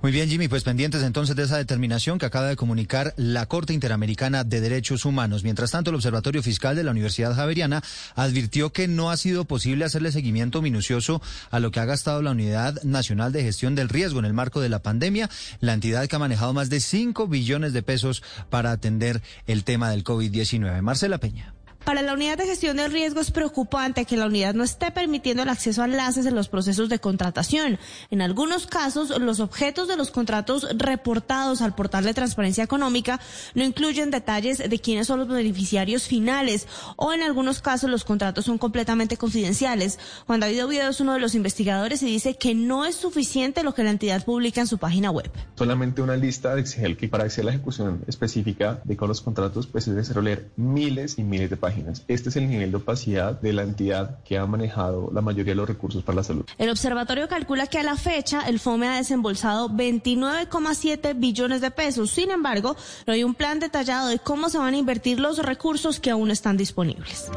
Muy 0.00 0.12
bien, 0.12 0.28
Jimmy, 0.28 0.46
pues 0.46 0.62
pendientes 0.62 1.02
entonces 1.02 1.34
de 1.34 1.42
esa 1.42 1.56
determinación 1.56 2.18
que 2.18 2.26
acaba 2.26 2.46
de 2.46 2.54
comunicar 2.54 3.14
la 3.16 3.46
Corte 3.46 3.72
Interamericana 3.72 4.44
de 4.44 4.60
Derechos 4.60 5.04
Humanos. 5.04 5.42
Mientras 5.42 5.72
tanto, 5.72 5.90
el 5.90 5.96
Observatorio 5.96 6.40
Fiscal 6.40 6.76
de 6.76 6.84
la 6.84 6.92
Universidad 6.92 7.34
Javeriana 7.34 7.82
advirtió 8.14 8.72
que 8.72 8.86
no 8.86 9.10
ha 9.10 9.16
sido 9.16 9.44
posible 9.44 9.84
hacerle 9.84 10.12
seguimiento 10.12 10.62
minucioso 10.62 11.20
a 11.50 11.58
lo 11.58 11.72
que 11.72 11.80
ha 11.80 11.84
gastado 11.84 12.22
la 12.22 12.30
Unidad 12.30 12.80
Nacional 12.84 13.32
de 13.32 13.42
Gestión 13.42 13.74
del 13.74 13.88
Riesgo 13.88 14.20
en 14.20 14.26
el 14.26 14.34
marco 14.34 14.60
de 14.60 14.68
la 14.68 14.82
pandemia, 14.82 15.30
la 15.58 15.74
entidad 15.74 16.06
que 16.06 16.14
ha 16.14 16.20
manejado 16.20 16.52
más 16.52 16.70
de 16.70 16.78
5 16.78 17.26
billones 17.26 17.72
de 17.72 17.82
pesos 17.82 18.22
para 18.50 18.70
atender 18.70 19.20
el 19.48 19.64
tema 19.64 19.90
del 19.90 20.04
COVID-19. 20.04 20.80
Marcela 20.80 21.18
Peña. 21.18 21.57
Para 21.84 22.02
la 22.02 22.12
unidad 22.12 22.36
de 22.36 22.44
gestión 22.46 22.76
de 22.76 22.88
riesgo 22.88 23.20
es 23.20 23.30
preocupante 23.30 24.04
que 24.04 24.18
la 24.18 24.26
unidad 24.26 24.52
no 24.52 24.62
esté 24.62 24.90
permitiendo 24.90 25.42
el 25.42 25.48
acceso 25.48 25.80
a 25.80 25.86
enlaces 25.86 26.26
en 26.26 26.34
los 26.34 26.48
procesos 26.48 26.90
de 26.90 26.98
contratación. 26.98 27.78
En 28.10 28.20
algunos 28.20 28.66
casos, 28.66 29.08
los 29.18 29.40
objetos 29.40 29.88
de 29.88 29.96
los 29.96 30.10
contratos 30.10 30.66
reportados 30.76 31.62
al 31.62 31.74
portal 31.74 32.04
de 32.04 32.12
transparencia 32.12 32.62
económica 32.62 33.20
no 33.54 33.64
incluyen 33.64 34.10
detalles 34.10 34.58
de 34.58 34.78
quiénes 34.80 35.06
son 35.06 35.20
los 35.20 35.28
beneficiarios 35.28 36.02
finales 36.02 36.66
o 36.96 37.14
en 37.14 37.22
algunos 37.22 37.62
casos 37.62 37.88
los 37.88 38.04
contratos 38.04 38.44
son 38.44 38.58
completamente 38.58 39.16
confidenciales. 39.16 39.98
Juan 40.26 40.40
David 40.40 40.66
Oviedo 40.66 40.90
es 40.90 41.00
uno 41.00 41.14
de 41.14 41.20
los 41.20 41.34
investigadores 41.34 42.02
y 42.02 42.06
dice 42.06 42.34
que 42.34 42.54
no 42.54 42.84
es 42.84 42.96
suficiente 42.96 43.62
lo 43.62 43.72
que 43.72 43.84
la 43.84 43.90
entidad 43.90 44.24
publica 44.24 44.60
en 44.60 44.66
su 44.66 44.76
página 44.76 45.10
web. 45.10 45.30
Solamente 45.54 46.02
una 46.02 46.16
lista 46.16 46.54
de 46.54 46.60
Excel 46.60 46.98
que 46.98 47.08
para 47.08 47.24
hacer 47.24 47.46
la 47.46 47.52
ejecución 47.52 48.04
específica 48.06 48.82
de 48.84 48.96
con 48.96 49.08
los 49.08 49.22
contratos 49.22 49.66
pues 49.66 49.88
es 49.88 49.94
necesario 49.94 50.20
leer 50.20 50.50
miles 50.56 51.18
y 51.18 51.22
miles 51.22 51.48
de 51.48 51.56
páginas. 51.56 51.67
Este 52.08 52.28
es 52.28 52.36
el 52.36 52.48
nivel 52.48 52.70
de 52.70 52.76
opacidad 52.76 53.40
de 53.40 53.52
la 53.52 53.62
entidad 53.62 54.22
que 54.24 54.38
ha 54.38 54.46
manejado 54.46 55.10
la 55.12 55.20
mayoría 55.20 55.52
de 55.52 55.56
los 55.56 55.68
recursos 55.68 56.02
para 56.02 56.16
la 56.16 56.24
salud. 56.24 56.44
El 56.58 56.70
observatorio 56.70 57.28
calcula 57.28 57.66
que 57.66 57.78
a 57.78 57.82
la 57.82 57.96
fecha 57.96 58.42
el 58.48 58.60
FOME 58.60 58.88
ha 58.88 58.96
desembolsado 58.96 59.68
29,7 59.70 61.18
billones 61.18 61.60
de 61.60 61.70
pesos. 61.70 62.10
Sin 62.10 62.30
embargo, 62.30 62.76
no 63.06 63.12
hay 63.12 63.24
un 63.24 63.34
plan 63.34 63.60
detallado 63.60 64.08
de 64.08 64.18
cómo 64.18 64.48
se 64.48 64.58
van 64.58 64.74
a 64.74 64.76
invertir 64.76 65.20
los 65.20 65.38
recursos 65.38 66.00
que 66.00 66.10
aún 66.10 66.30
están 66.30 66.56
disponibles. 66.56 67.30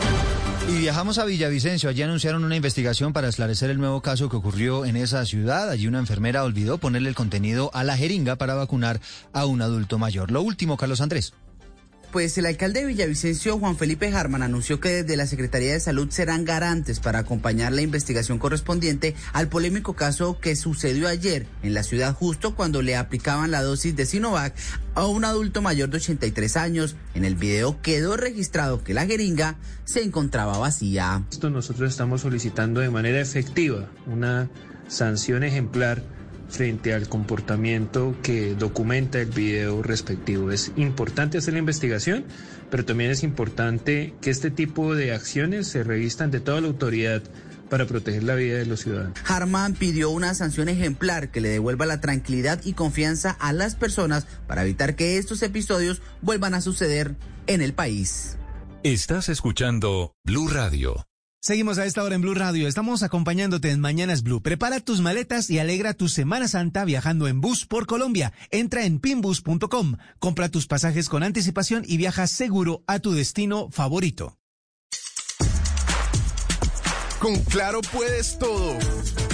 Y 0.69 0.78
viajamos 0.78 1.17
a 1.17 1.26
Villavicencio. 1.26 1.90
Allí 1.90 2.01
anunciaron 2.01 2.44
una 2.44 2.56
investigación 2.56 3.14
para 3.14 3.28
esclarecer 3.28 3.69
el 3.69 3.78
nuevo 3.78 4.01
caso 4.01 4.30
que 4.30 4.38
ocurrió 4.38 4.85
en 4.85 4.96
esa 4.96 5.26
ciudad. 5.26 5.69
Allí 5.69 5.88
una 5.88 5.99
enfermera 5.99 6.44
olvidó 6.44 6.78
ponerle 6.78 7.10
el 7.10 7.15
contenido 7.15 7.72
a 7.74 7.83
la 7.83 7.97
jeringa 7.97 8.35
para 8.35 8.53
vacunar 8.53 9.01
a 9.33 9.46
un 9.46 9.62
adulto 9.62 9.97
mayor. 9.97 10.31
Lo 10.31 10.42
último, 10.42 10.78
Carlos 10.78 11.01
Andrés. 11.01 11.33
Pues 12.11 12.38
el 12.38 12.45
alcalde 12.45 12.81
de 12.81 12.85
Villavicencio, 12.88 13.58
Juan 13.58 13.77
Felipe 13.77 14.13
Harman, 14.13 14.44
anunció 14.44 14.79
que 14.79 14.90
desde 14.90 15.15
la 15.15 15.26
Secretaría 15.26 15.74
de 15.74 15.79
Salud 15.79 16.10
serán 16.10 16.45
garantes 16.45 16.99
para 16.99 17.19
acompañar 17.19 17.72
la 17.72 17.81
investigación 17.81 18.38
correspondiente 18.40 19.15
al 19.33 19.47
polémico 19.47 19.94
caso 19.94 20.40
que 20.40 20.56
sucedió 20.56 21.08
ayer 21.08 21.47
en 21.63 21.74
la 21.74 21.83
ciudad 21.83 22.13
justo 22.13 22.56
cuando 22.56 22.81
le 22.81 22.95
aplicaban 22.95 23.51
la 23.51 23.61
dosis 23.61 23.95
de 23.95 24.06
Sinovac 24.06 24.53
a 24.94 25.08
un 25.08 25.24
adulto 25.26 25.61
mayor 25.61 25.90
de 25.90 25.97
83 25.97 26.58
años. 26.58 26.95
En 27.15 27.26
el 27.26 27.35
video 27.35 27.81
quedó 27.81 28.17
registrado 28.17 28.83
que 28.83 28.94
la 28.94 29.06
jeringa 29.06 29.56
se 29.85 30.03
encontraba 30.03 30.58
vacía. 30.58 31.24
Esto 31.31 31.49
nosotros 31.49 31.90
estamos 31.90 32.22
solicitando 32.22 32.81
de 32.81 32.90
manera 32.90 33.22
efectiva 33.22 33.90
una 34.06 34.49
sanción 34.88 35.44
ejemplar 35.44 36.03
frente 36.51 36.94
al 36.94 37.08
comportamiento 37.08 38.16
que 38.22 38.53
documenta 38.56 39.19
el 39.19 39.30
video 39.30 39.82
respectivo. 39.82 40.51
Es 40.51 40.72
importante 40.76 41.38
hacer 41.38 41.53
la 41.53 41.60
investigación, 41.60 42.26
pero 42.69 42.85
también 42.85 43.10
es 43.10 43.24
importante 43.24 44.14
que 44.22 44.30
este 44.30 44.51
tipo 44.51 44.94
de 44.94 45.14
acciones 45.14 45.67
se 45.67 45.84
revistan 45.84 46.30
de 46.30 46.42
toda 46.42 46.62
la 46.62 46.67
autoridad 46.67 47.24
para 47.69 47.85
proteger 47.85 48.24
la 48.24 48.35
vida 48.35 48.58
de 48.58 48.66
los 48.66 48.82
ciudadanos. 48.82 49.17
Harman 49.26 49.76
pidió 49.76 50.10
una 50.10 50.34
sanción 50.34 50.67
ejemplar 50.67 51.32
que 51.32 51.40
le 51.40 51.48
devuelva 51.48 51.85
la 51.85 52.01
tranquilidad 52.01 52.60
y 52.66 52.74
confianza 52.74 53.32
a 53.32 53.53
las 53.53 53.76
personas 53.76 54.28
para 54.46 54.64
evitar 54.64 54.98
que 54.98 55.17
estos 55.17 55.42
episodios 55.42 56.01
vuelvan 56.22 56.53
a 56.53 56.62
suceder 56.62 57.16
en 57.48 57.62
el 57.62 57.74
país. 57.74 58.38
Estás 58.84 59.30
escuchando 59.30 60.16
Blue 60.26 60.50
Radio. 60.50 61.06
Seguimos 61.44 61.80
a 61.80 61.88
esta 61.88 62.04
hora 62.04 62.14
en 62.14 62.22
Blue 62.22 62.36
Radio. 62.36 62.68
Estamos 62.68 63.02
acompañándote 63.02 63.72
en 63.72 63.80
Mañanas 63.80 64.22
Blue. 64.22 64.44
Prepara 64.44 64.80
tus 64.80 65.02
maletas 65.02 65.50
y 65.50 65.58
alegra 65.58 65.96
tu 65.96 66.08
Semana 66.08 66.48
Santa 66.48 66.86
viajando 66.86 67.28
en 67.28 67.42
bus 67.42 67.66
por 67.66 67.88
Colombia. 67.88 68.32
Entra 68.52 68.86
en 68.86 69.00
pinbus.com, 69.00 69.98
compra 70.20 70.50
tus 70.50 70.68
pasajes 70.68 71.10
con 71.10 71.24
anticipación 71.24 71.84
y 71.88 71.98
viaja 71.98 72.28
seguro 72.28 72.84
a 72.86 73.00
tu 73.00 73.14
destino 73.14 73.72
favorito. 73.72 74.38
Con 77.20 77.36
Claro 77.46 77.82
puedes 77.92 78.38
todo. 78.38 78.78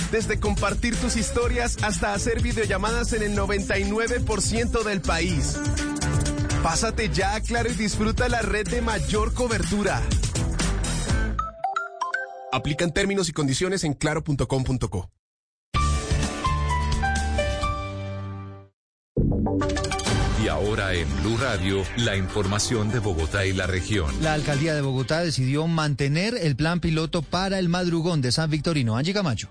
Desde 0.09 0.39
compartir 0.39 0.95
tus 0.95 1.17
historias 1.17 1.75
hasta 1.83 2.13
hacer 2.13 2.41
videollamadas 2.41 3.11
en 3.11 3.23
el 3.23 3.37
99% 3.37 4.83
del 4.85 5.01
país. 5.01 5.59
Pásate 6.63 7.09
ya 7.09 7.35
a 7.35 7.41
Claro 7.41 7.69
y 7.69 7.73
disfruta 7.73 8.29
la 8.29 8.41
red 8.41 8.65
de 8.65 8.81
mayor 8.81 9.33
cobertura. 9.33 10.01
Aplican 12.51 12.91
términos 12.91 13.29
y 13.29 13.33
condiciones 13.33 13.83
en 13.83 13.93
claro.com.co. 13.93 15.09
Y 20.43 20.47
ahora 20.49 20.93
en 20.93 21.07
Blue 21.21 21.37
Radio, 21.37 21.83
la 21.97 22.15
información 22.15 22.89
de 22.89 22.99
Bogotá 22.99 23.45
y 23.45 23.53
la 23.53 23.67
región. 23.67 24.13
La 24.21 24.33
alcaldía 24.33 24.75
de 24.75 24.81
Bogotá 24.81 25.21
decidió 25.21 25.67
mantener 25.67 26.35
el 26.35 26.55
plan 26.55 26.79
piloto 26.79 27.21
para 27.21 27.59
el 27.59 27.69
madrugón 27.69 28.21
de 28.21 28.31
San 28.31 28.49
Victorino. 28.49 28.95
Angie 28.95 29.13
Camacho. 29.13 29.49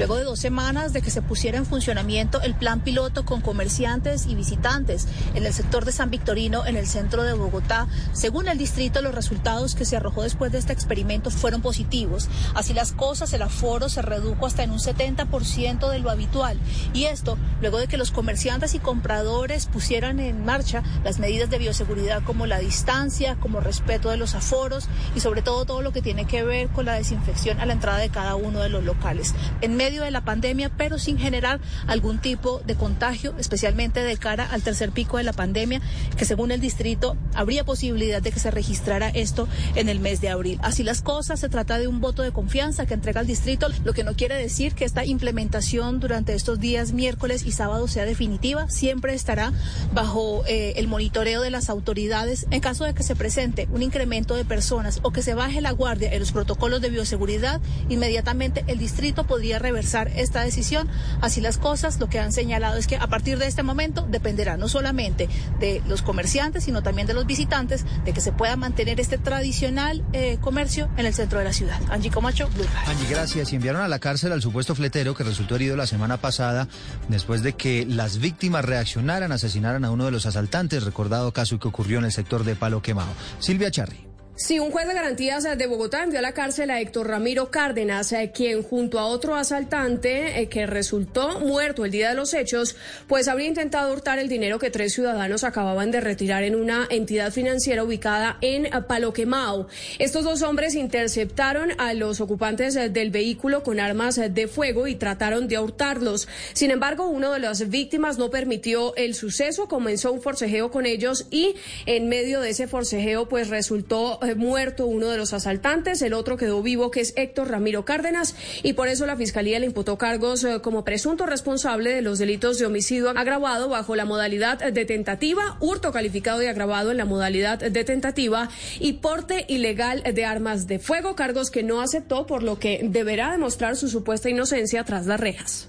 Luego 0.00 0.16
de 0.16 0.24
dos 0.24 0.40
semanas 0.40 0.94
de 0.94 1.02
que 1.02 1.10
se 1.10 1.20
pusiera 1.20 1.58
en 1.58 1.66
funcionamiento 1.66 2.40
el 2.40 2.54
plan 2.54 2.80
piloto 2.80 3.26
con 3.26 3.42
comerciantes 3.42 4.24
y 4.24 4.34
visitantes 4.34 5.06
en 5.34 5.44
el 5.44 5.52
sector 5.52 5.84
de 5.84 5.92
San 5.92 6.08
Victorino, 6.08 6.64
en 6.64 6.78
el 6.78 6.86
centro 6.86 7.22
de 7.22 7.34
Bogotá, 7.34 7.86
según 8.14 8.48
el 8.48 8.56
distrito, 8.56 9.02
los 9.02 9.14
resultados 9.14 9.74
que 9.74 9.84
se 9.84 9.98
arrojó 9.98 10.22
después 10.22 10.52
de 10.52 10.58
este 10.58 10.72
experimento 10.72 11.30
fueron 11.30 11.60
positivos. 11.60 12.30
Así 12.54 12.72
las 12.72 12.92
cosas, 12.92 13.34
el 13.34 13.42
aforo 13.42 13.90
se 13.90 14.00
redujo 14.00 14.46
hasta 14.46 14.62
en 14.62 14.70
un 14.70 14.78
70% 14.78 15.90
de 15.90 15.98
lo 15.98 16.08
habitual. 16.08 16.58
Y 16.94 17.04
esto 17.04 17.36
luego 17.60 17.76
de 17.76 17.86
que 17.86 17.98
los 17.98 18.10
comerciantes 18.10 18.74
y 18.74 18.78
compradores 18.78 19.66
pusieran 19.66 20.18
en 20.18 20.46
marcha 20.46 20.82
las 21.04 21.18
medidas 21.18 21.50
de 21.50 21.58
bioseguridad 21.58 22.22
como 22.22 22.46
la 22.46 22.58
distancia, 22.58 23.36
como 23.36 23.60
respeto 23.60 24.08
de 24.08 24.16
los 24.16 24.34
aforos 24.34 24.88
y 25.14 25.20
sobre 25.20 25.42
todo 25.42 25.66
todo 25.66 25.82
lo 25.82 25.92
que 25.92 26.00
tiene 26.00 26.24
que 26.24 26.42
ver 26.42 26.68
con 26.68 26.86
la 26.86 26.94
desinfección 26.94 27.60
a 27.60 27.66
la 27.66 27.74
entrada 27.74 27.98
de 27.98 28.08
cada 28.08 28.34
uno 28.34 28.60
de 28.60 28.70
los 28.70 28.82
locales 28.82 29.34
en 29.60 29.76
medio 29.76 29.89
de 29.98 30.10
la 30.10 30.24
pandemia, 30.24 30.70
pero 30.76 30.98
sin 30.98 31.18
generar 31.18 31.60
algún 31.86 32.18
tipo 32.18 32.60
de 32.66 32.74
contagio, 32.74 33.34
especialmente 33.38 34.02
de 34.02 34.16
cara 34.16 34.46
al 34.50 34.62
tercer 34.62 34.92
pico 34.92 35.16
de 35.16 35.24
la 35.24 35.32
pandemia, 35.32 35.80
que 36.16 36.24
según 36.24 36.52
el 36.52 36.60
distrito 36.60 37.16
habría 37.34 37.64
posibilidad 37.64 38.22
de 38.22 38.32
que 38.32 38.38
se 38.38 38.50
registrara 38.50 39.08
esto 39.08 39.48
en 39.74 39.88
el 39.88 40.00
mes 40.00 40.20
de 40.20 40.28
abril. 40.28 40.58
Así 40.62 40.82
las 40.82 41.02
cosas, 41.02 41.40
se 41.40 41.48
trata 41.48 41.78
de 41.78 41.88
un 41.88 42.00
voto 42.00 42.22
de 42.22 42.32
confianza 42.32 42.86
que 42.86 42.94
entrega 42.94 43.20
el 43.20 43.26
distrito, 43.26 43.68
lo 43.84 43.92
que 43.92 44.04
no 44.04 44.14
quiere 44.14 44.36
decir 44.36 44.74
que 44.74 44.84
esta 44.84 45.04
implementación 45.04 46.00
durante 46.00 46.34
estos 46.34 46.60
días 46.60 46.92
miércoles 46.92 47.44
y 47.44 47.52
sábado 47.52 47.88
sea 47.88 48.04
definitiva, 48.04 48.68
siempre 48.68 49.14
estará 49.14 49.52
bajo 49.92 50.44
eh, 50.46 50.74
el 50.76 50.88
monitoreo 50.88 51.40
de 51.40 51.50
las 51.50 51.70
autoridades 51.70 52.46
en 52.50 52.60
caso 52.60 52.84
de 52.84 52.94
que 52.94 53.02
se 53.02 53.16
presente 53.16 53.68
un 53.72 53.82
incremento 53.82 54.36
de 54.36 54.44
personas 54.44 55.00
o 55.02 55.12
que 55.12 55.22
se 55.22 55.34
baje 55.34 55.60
la 55.60 55.72
guardia 55.72 56.12
en 56.12 56.20
los 56.20 56.32
protocolos 56.32 56.80
de 56.80 56.90
bioseguridad, 56.90 57.60
inmediatamente 57.88 58.64
el 58.66 58.78
distrito 58.78 59.24
podría 59.24 59.58
reversar 59.70 60.08
esta 60.16 60.42
decisión. 60.42 60.88
Así 61.20 61.40
las 61.40 61.58
cosas, 61.58 62.00
lo 62.00 62.08
que 62.08 62.18
han 62.18 62.32
señalado 62.32 62.76
es 62.76 62.86
que 62.86 62.96
a 62.96 63.06
partir 63.06 63.38
de 63.38 63.46
este 63.46 63.62
momento 63.62 64.06
dependerá 64.10 64.56
no 64.56 64.68
solamente 64.68 65.28
de 65.60 65.80
los 65.86 66.02
comerciantes, 66.02 66.64
sino 66.64 66.82
también 66.82 67.06
de 67.06 67.14
los 67.14 67.24
visitantes, 67.24 67.84
de 68.04 68.12
que 68.12 68.20
se 68.20 68.32
pueda 68.32 68.56
mantener 68.56 69.00
este 69.00 69.16
tradicional 69.16 70.04
eh, 70.12 70.38
comercio 70.40 70.90
en 70.96 71.06
el 71.06 71.14
centro 71.14 71.38
de 71.38 71.44
la 71.44 71.52
ciudad. 71.52 71.80
Angie 71.90 72.10
Comacho, 72.10 72.48
Blue 72.54 72.66
Angie, 72.86 73.06
gracias. 73.08 73.52
Y 73.52 73.56
enviaron 73.56 73.82
a 73.82 73.88
la 73.88 73.98
cárcel 73.98 74.32
al 74.32 74.42
supuesto 74.42 74.74
fletero 74.74 75.14
que 75.14 75.22
resultó 75.24 75.54
herido 75.54 75.76
la 75.76 75.86
semana 75.86 76.16
pasada 76.16 76.68
después 77.08 77.42
de 77.42 77.52
que 77.52 77.86
las 77.86 78.18
víctimas 78.18 78.64
reaccionaran, 78.64 79.30
asesinaran 79.30 79.84
a 79.84 79.90
uno 79.90 80.04
de 80.04 80.10
los 80.10 80.26
asaltantes, 80.26 80.82
recordado 80.82 81.32
caso 81.32 81.58
que 81.58 81.68
ocurrió 81.68 81.98
en 81.98 82.06
el 82.06 82.12
sector 82.12 82.44
de 82.44 82.56
Palo 82.56 82.82
Quemado. 82.82 83.12
Silvia 83.38 83.70
Charri. 83.70 84.09
Sí, 84.40 84.58
un 84.58 84.70
juez 84.70 84.88
de 84.88 84.94
garantías 84.94 85.42
de 85.42 85.66
Bogotá 85.66 86.02
envió 86.02 86.18
a 86.18 86.22
la 86.22 86.32
cárcel 86.32 86.70
a 86.70 86.80
Héctor 86.80 87.08
Ramiro 87.08 87.50
Cárdenas, 87.50 88.10
eh, 88.12 88.32
quien 88.34 88.62
junto 88.62 88.98
a 88.98 89.04
otro 89.04 89.34
asaltante 89.34 90.40
eh, 90.40 90.48
que 90.48 90.66
resultó 90.66 91.40
muerto 91.40 91.84
el 91.84 91.90
día 91.90 92.08
de 92.08 92.14
los 92.14 92.32
hechos, 92.32 92.74
pues 93.06 93.28
habría 93.28 93.48
intentado 93.48 93.92
hurtar 93.92 94.18
el 94.18 94.30
dinero 94.30 94.58
que 94.58 94.70
tres 94.70 94.94
ciudadanos 94.94 95.44
acababan 95.44 95.90
de 95.90 96.00
retirar 96.00 96.42
en 96.42 96.56
una 96.56 96.88
entidad 96.88 97.32
financiera 97.32 97.84
ubicada 97.84 98.38
en 98.40 98.66
Paloquemao. 98.88 99.68
Estos 99.98 100.24
dos 100.24 100.40
hombres 100.40 100.74
interceptaron 100.74 101.72
a 101.76 101.92
los 101.92 102.22
ocupantes 102.22 102.76
eh, 102.76 102.88
del 102.88 103.10
vehículo 103.10 103.62
con 103.62 103.78
armas 103.78 104.18
de 104.30 104.48
fuego 104.48 104.86
y 104.86 104.94
trataron 104.94 105.48
de 105.48 105.58
hurtarlos. 105.58 106.28
Sin 106.54 106.70
embargo, 106.70 107.08
uno 107.08 107.30
de 107.32 107.40
las 107.40 107.68
víctimas 107.68 108.16
no 108.16 108.30
permitió 108.30 108.96
el 108.96 109.14
suceso, 109.14 109.68
comenzó 109.68 110.10
un 110.12 110.22
forcejeo 110.22 110.70
con 110.70 110.86
ellos 110.86 111.26
y 111.30 111.56
en 111.84 112.08
medio 112.08 112.40
de 112.40 112.48
ese 112.48 112.66
forcejeo 112.68 113.28
pues 113.28 113.48
resultó 113.48 114.18
muerto 114.34 114.86
uno 114.86 115.08
de 115.08 115.16
los 115.16 115.32
asaltantes, 115.32 116.02
el 116.02 116.12
otro 116.12 116.36
quedó 116.36 116.62
vivo, 116.62 116.90
que 116.90 117.00
es 117.00 117.12
Héctor 117.16 117.50
Ramiro 117.50 117.84
Cárdenas, 117.84 118.34
y 118.62 118.72
por 118.72 118.88
eso 118.88 119.06
la 119.06 119.16
Fiscalía 119.16 119.58
le 119.58 119.66
imputó 119.66 119.98
cargos 119.98 120.44
eh, 120.44 120.60
como 120.62 120.84
presunto 120.84 121.26
responsable 121.26 121.94
de 121.94 122.02
los 122.02 122.18
delitos 122.18 122.58
de 122.58 122.66
homicidio 122.66 123.10
agravado 123.10 123.68
bajo 123.68 123.96
la 123.96 124.04
modalidad 124.04 124.58
de 124.58 124.84
tentativa, 124.84 125.56
hurto 125.60 125.92
calificado 125.92 126.38
de 126.38 126.48
agravado 126.48 126.90
en 126.90 126.96
la 126.96 127.04
modalidad 127.04 127.58
de 127.58 127.84
tentativa 127.84 128.48
y 128.78 128.94
porte 128.94 129.44
ilegal 129.48 130.02
de 130.02 130.24
armas 130.24 130.66
de 130.66 130.78
fuego, 130.78 131.16
cargos 131.16 131.50
que 131.50 131.62
no 131.62 131.80
aceptó, 131.80 132.26
por 132.26 132.42
lo 132.42 132.58
que 132.58 132.80
deberá 132.84 133.32
demostrar 133.32 133.76
su 133.76 133.88
supuesta 133.88 134.30
inocencia 134.30 134.84
tras 134.84 135.06
las 135.06 135.20
rejas. 135.20 135.68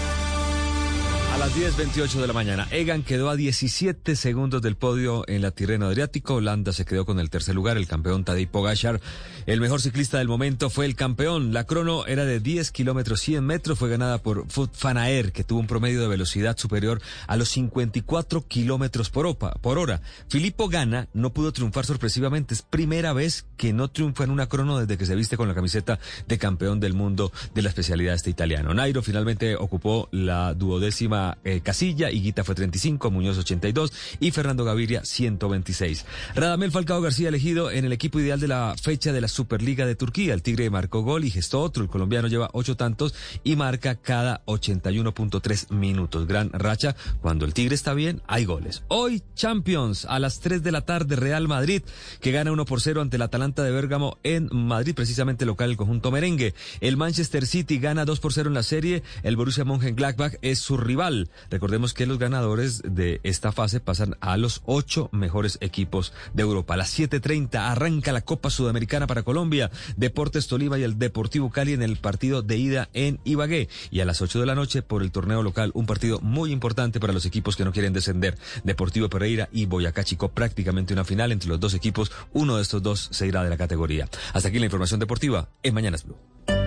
A 1.31 1.37
las 1.37 1.55
10.28 1.55 2.19
de 2.19 2.27
la 2.27 2.33
mañana, 2.33 2.67
Egan 2.71 3.03
quedó 3.03 3.29
a 3.29 3.37
17 3.37 4.17
segundos 4.17 4.61
del 4.61 4.75
podio 4.75 5.23
en 5.29 5.41
la 5.41 5.51
Tirreno 5.51 5.85
Adriático. 5.85 6.35
Holanda 6.35 6.73
se 6.73 6.83
quedó 6.83 7.05
con 7.05 7.21
el 7.21 7.29
tercer 7.29 7.55
lugar. 7.55 7.77
El 7.77 7.87
campeón 7.87 8.25
Tadej 8.25 8.49
Pogachar, 8.49 8.99
el 9.45 9.61
mejor 9.61 9.79
ciclista 9.79 10.17
del 10.17 10.27
momento, 10.27 10.69
fue 10.69 10.85
el 10.85 10.95
campeón. 10.95 11.53
La 11.53 11.63
crono 11.63 12.05
era 12.05 12.25
de 12.25 12.41
10 12.41 12.71
kilómetros 12.71 13.21
100 13.21 13.45
metros. 13.45 13.79
Fue 13.79 13.87
ganada 13.87 14.17
por 14.17 14.45
Fanaer, 14.73 15.31
que 15.31 15.45
tuvo 15.45 15.61
un 15.61 15.67
promedio 15.67 16.01
de 16.01 16.09
velocidad 16.09 16.57
superior 16.57 17.01
a 17.27 17.37
los 17.37 17.47
54 17.47 18.45
kilómetros 18.45 19.09
por, 19.09 19.37
por 19.37 19.77
hora. 19.77 20.01
Filippo 20.27 20.67
Gana 20.67 21.07
no 21.13 21.31
pudo 21.31 21.53
triunfar 21.53 21.85
sorpresivamente. 21.85 22.53
Es 22.53 22.61
primera 22.61 23.13
vez 23.13 23.45
que 23.55 23.71
no 23.71 23.87
triunfa 23.87 24.25
en 24.25 24.31
una 24.31 24.49
crono 24.49 24.79
desde 24.79 24.97
que 24.97 25.05
se 25.05 25.15
viste 25.15 25.37
con 25.37 25.47
la 25.47 25.55
camiseta 25.55 25.97
de 26.27 26.37
campeón 26.37 26.81
del 26.81 26.93
mundo 26.93 27.31
de 27.55 27.61
la 27.61 27.69
especialidad 27.69 28.15
este 28.15 28.29
italiano. 28.29 28.73
Nairo 28.73 29.01
finalmente 29.01 29.55
ocupó 29.55 30.09
la 30.11 30.53
duodécima 30.53 31.20
eh, 31.43 31.61
casilla, 31.61 32.11
Higuita 32.11 32.43
fue 32.43 32.55
35, 32.55 33.11
Muñoz 33.11 33.37
82 33.37 33.93
y 34.19 34.31
Fernando 34.31 34.65
Gaviria 34.65 35.03
126. 35.03 36.05
Radamel 36.35 36.71
Falcao 36.71 37.01
García 37.01 37.29
elegido 37.29 37.71
en 37.71 37.85
el 37.85 37.93
equipo 37.93 38.19
ideal 38.19 38.39
de 38.39 38.47
la 38.47 38.75
fecha 38.81 39.13
de 39.13 39.21
la 39.21 39.27
Superliga 39.27 39.85
de 39.85 39.95
Turquía. 39.95 40.33
El 40.33 40.41
Tigre 40.41 40.69
marcó 40.69 41.01
gol 41.01 41.25
y 41.25 41.31
gestó 41.31 41.61
otro. 41.61 41.83
El 41.83 41.89
colombiano 41.89 42.27
lleva 42.27 42.49
ocho 42.53 42.75
tantos 42.75 43.13
y 43.43 43.55
marca 43.55 43.95
cada 43.95 44.43
81.3 44.45 45.71
minutos. 45.71 46.27
Gran 46.27 46.51
racha. 46.51 46.95
Cuando 47.21 47.45
el 47.45 47.53
Tigre 47.53 47.75
está 47.75 47.93
bien, 47.93 48.21
hay 48.27 48.45
goles. 48.45 48.83
Hoy, 48.87 49.23
Champions, 49.35 50.05
a 50.05 50.19
las 50.19 50.39
3 50.39 50.63
de 50.63 50.71
la 50.71 50.81
tarde, 50.81 51.15
Real 51.15 51.47
Madrid, 51.47 51.83
que 52.19 52.31
gana 52.31 52.51
1 52.51 52.65
por 52.65 52.81
0 52.81 53.01
ante 53.01 53.17
el 53.17 53.21
Atalanta 53.21 53.63
de 53.63 53.71
Bérgamo 53.71 54.17
en 54.23 54.49
Madrid, 54.51 54.95
precisamente 54.95 55.45
local 55.45 55.71
el 55.71 55.77
conjunto 55.77 56.11
merengue. 56.11 56.53
El 56.79 56.97
Manchester 56.97 57.45
City 57.45 57.77
gana 57.77 58.05
2 58.05 58.19
por 58.19 58.33
0 58.33 58.49
en 58.49 58.55
la 58.55 58.63
serie. 58.63 59.03
El 59.23 59.35
Borussia 59.35 59.65
Mönchengladbach 59.65 60.35
es 60.41 60.59
su 60.59 60.77
rival. 60.77 61.10
Recordemos 61.49 61.93
que 61.93 62.05
los 62.05 62.19
ganadores 62.19 62.81
de 62.83 63.19
esta 63.23 63.51
fase 63.51 63.79
pasan 63.79 64.15
a 64.21 64.37
los 64.37 64.61
ocho 64.65 65.09
mejores 65.11 65.57
equipos 65.61 66.13
de 66.33 66.43
Europa. 66.43 66.73
A 66.73 66.77
las 66.77 66.97
7.30 66.97 67.55
arranca 67.55 68.11
la 68.11 68.21
Copa 68.21 68.49
Sudamericana 68.49 69.07
para 69.07 69.23
Colombia. 69.23 69.71
Deportes 69.97 70.47
Tolima 70.47 70.77
y 70.77 70.83
el 70.83 70.97
Deportivo 70.97 71.49
Cali 71.49 71.73
en 71.73 71.81
el 71.81 71.97
partido 71.97 72.41
de 72.41 72.57
ida 72.57 72.89
en 72.93 73.19
Ibagué. 73.23 73.69
Y 73.89 73.99
a 73.99 74.05
las 74.05 74.21
8 74.21 74.39
de 74.39 74.45
la 74.45 74.55
noche 74.55 74.81
por 74.81 75.01
el 75.01 75.11
torneo 75.11 75.43
local, 75.43 75.71
un 75.73 75.85
partido 75.85 76.19
muy 76.21 76.51
importante 76.51 76.99
para 76.99 77.13
los 77.13 77.25
equipos 77.25 77.55
que 77.55 77.65
no 77.65 77.71
quieren 77.71 77.93
descender. 77.93 78.37
Deportivo 78.63 79.09
Pereira 79.09 79.49
y 79.51 79.65
Boyacá 79.65 80.03
Chico, 80.03 80.29
prácticamente 80.29 80.93
una 80.93 81.03
final 81.03 81.31
entre 81.31 81.49
los 81.49 81.59
dos 81.59 81.73
equipos. 81.73 82.11
Uno 82.33 82.57
de 82.57 82.61
estos 82.61 82.81
dos 82.81 83.09
se 83.11 83.27
irá 83.27 83.43
de 83.43 83.49
la 83.49 83.57
categoría. 83.57 84.07
Hasta 84.33 84.49
aquí 84.49 84.59
la 84.59 84.65
información 84.65 84.99
deportiva 84.99 85.49
en 85.63 85.73
Mañanas 85.73 86.03
Blue. 86.03 86.60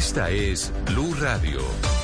Esta 0.00 0.30
es 0.30 0.72
Blue 0.86 1.14
Radio. 1.20 1.99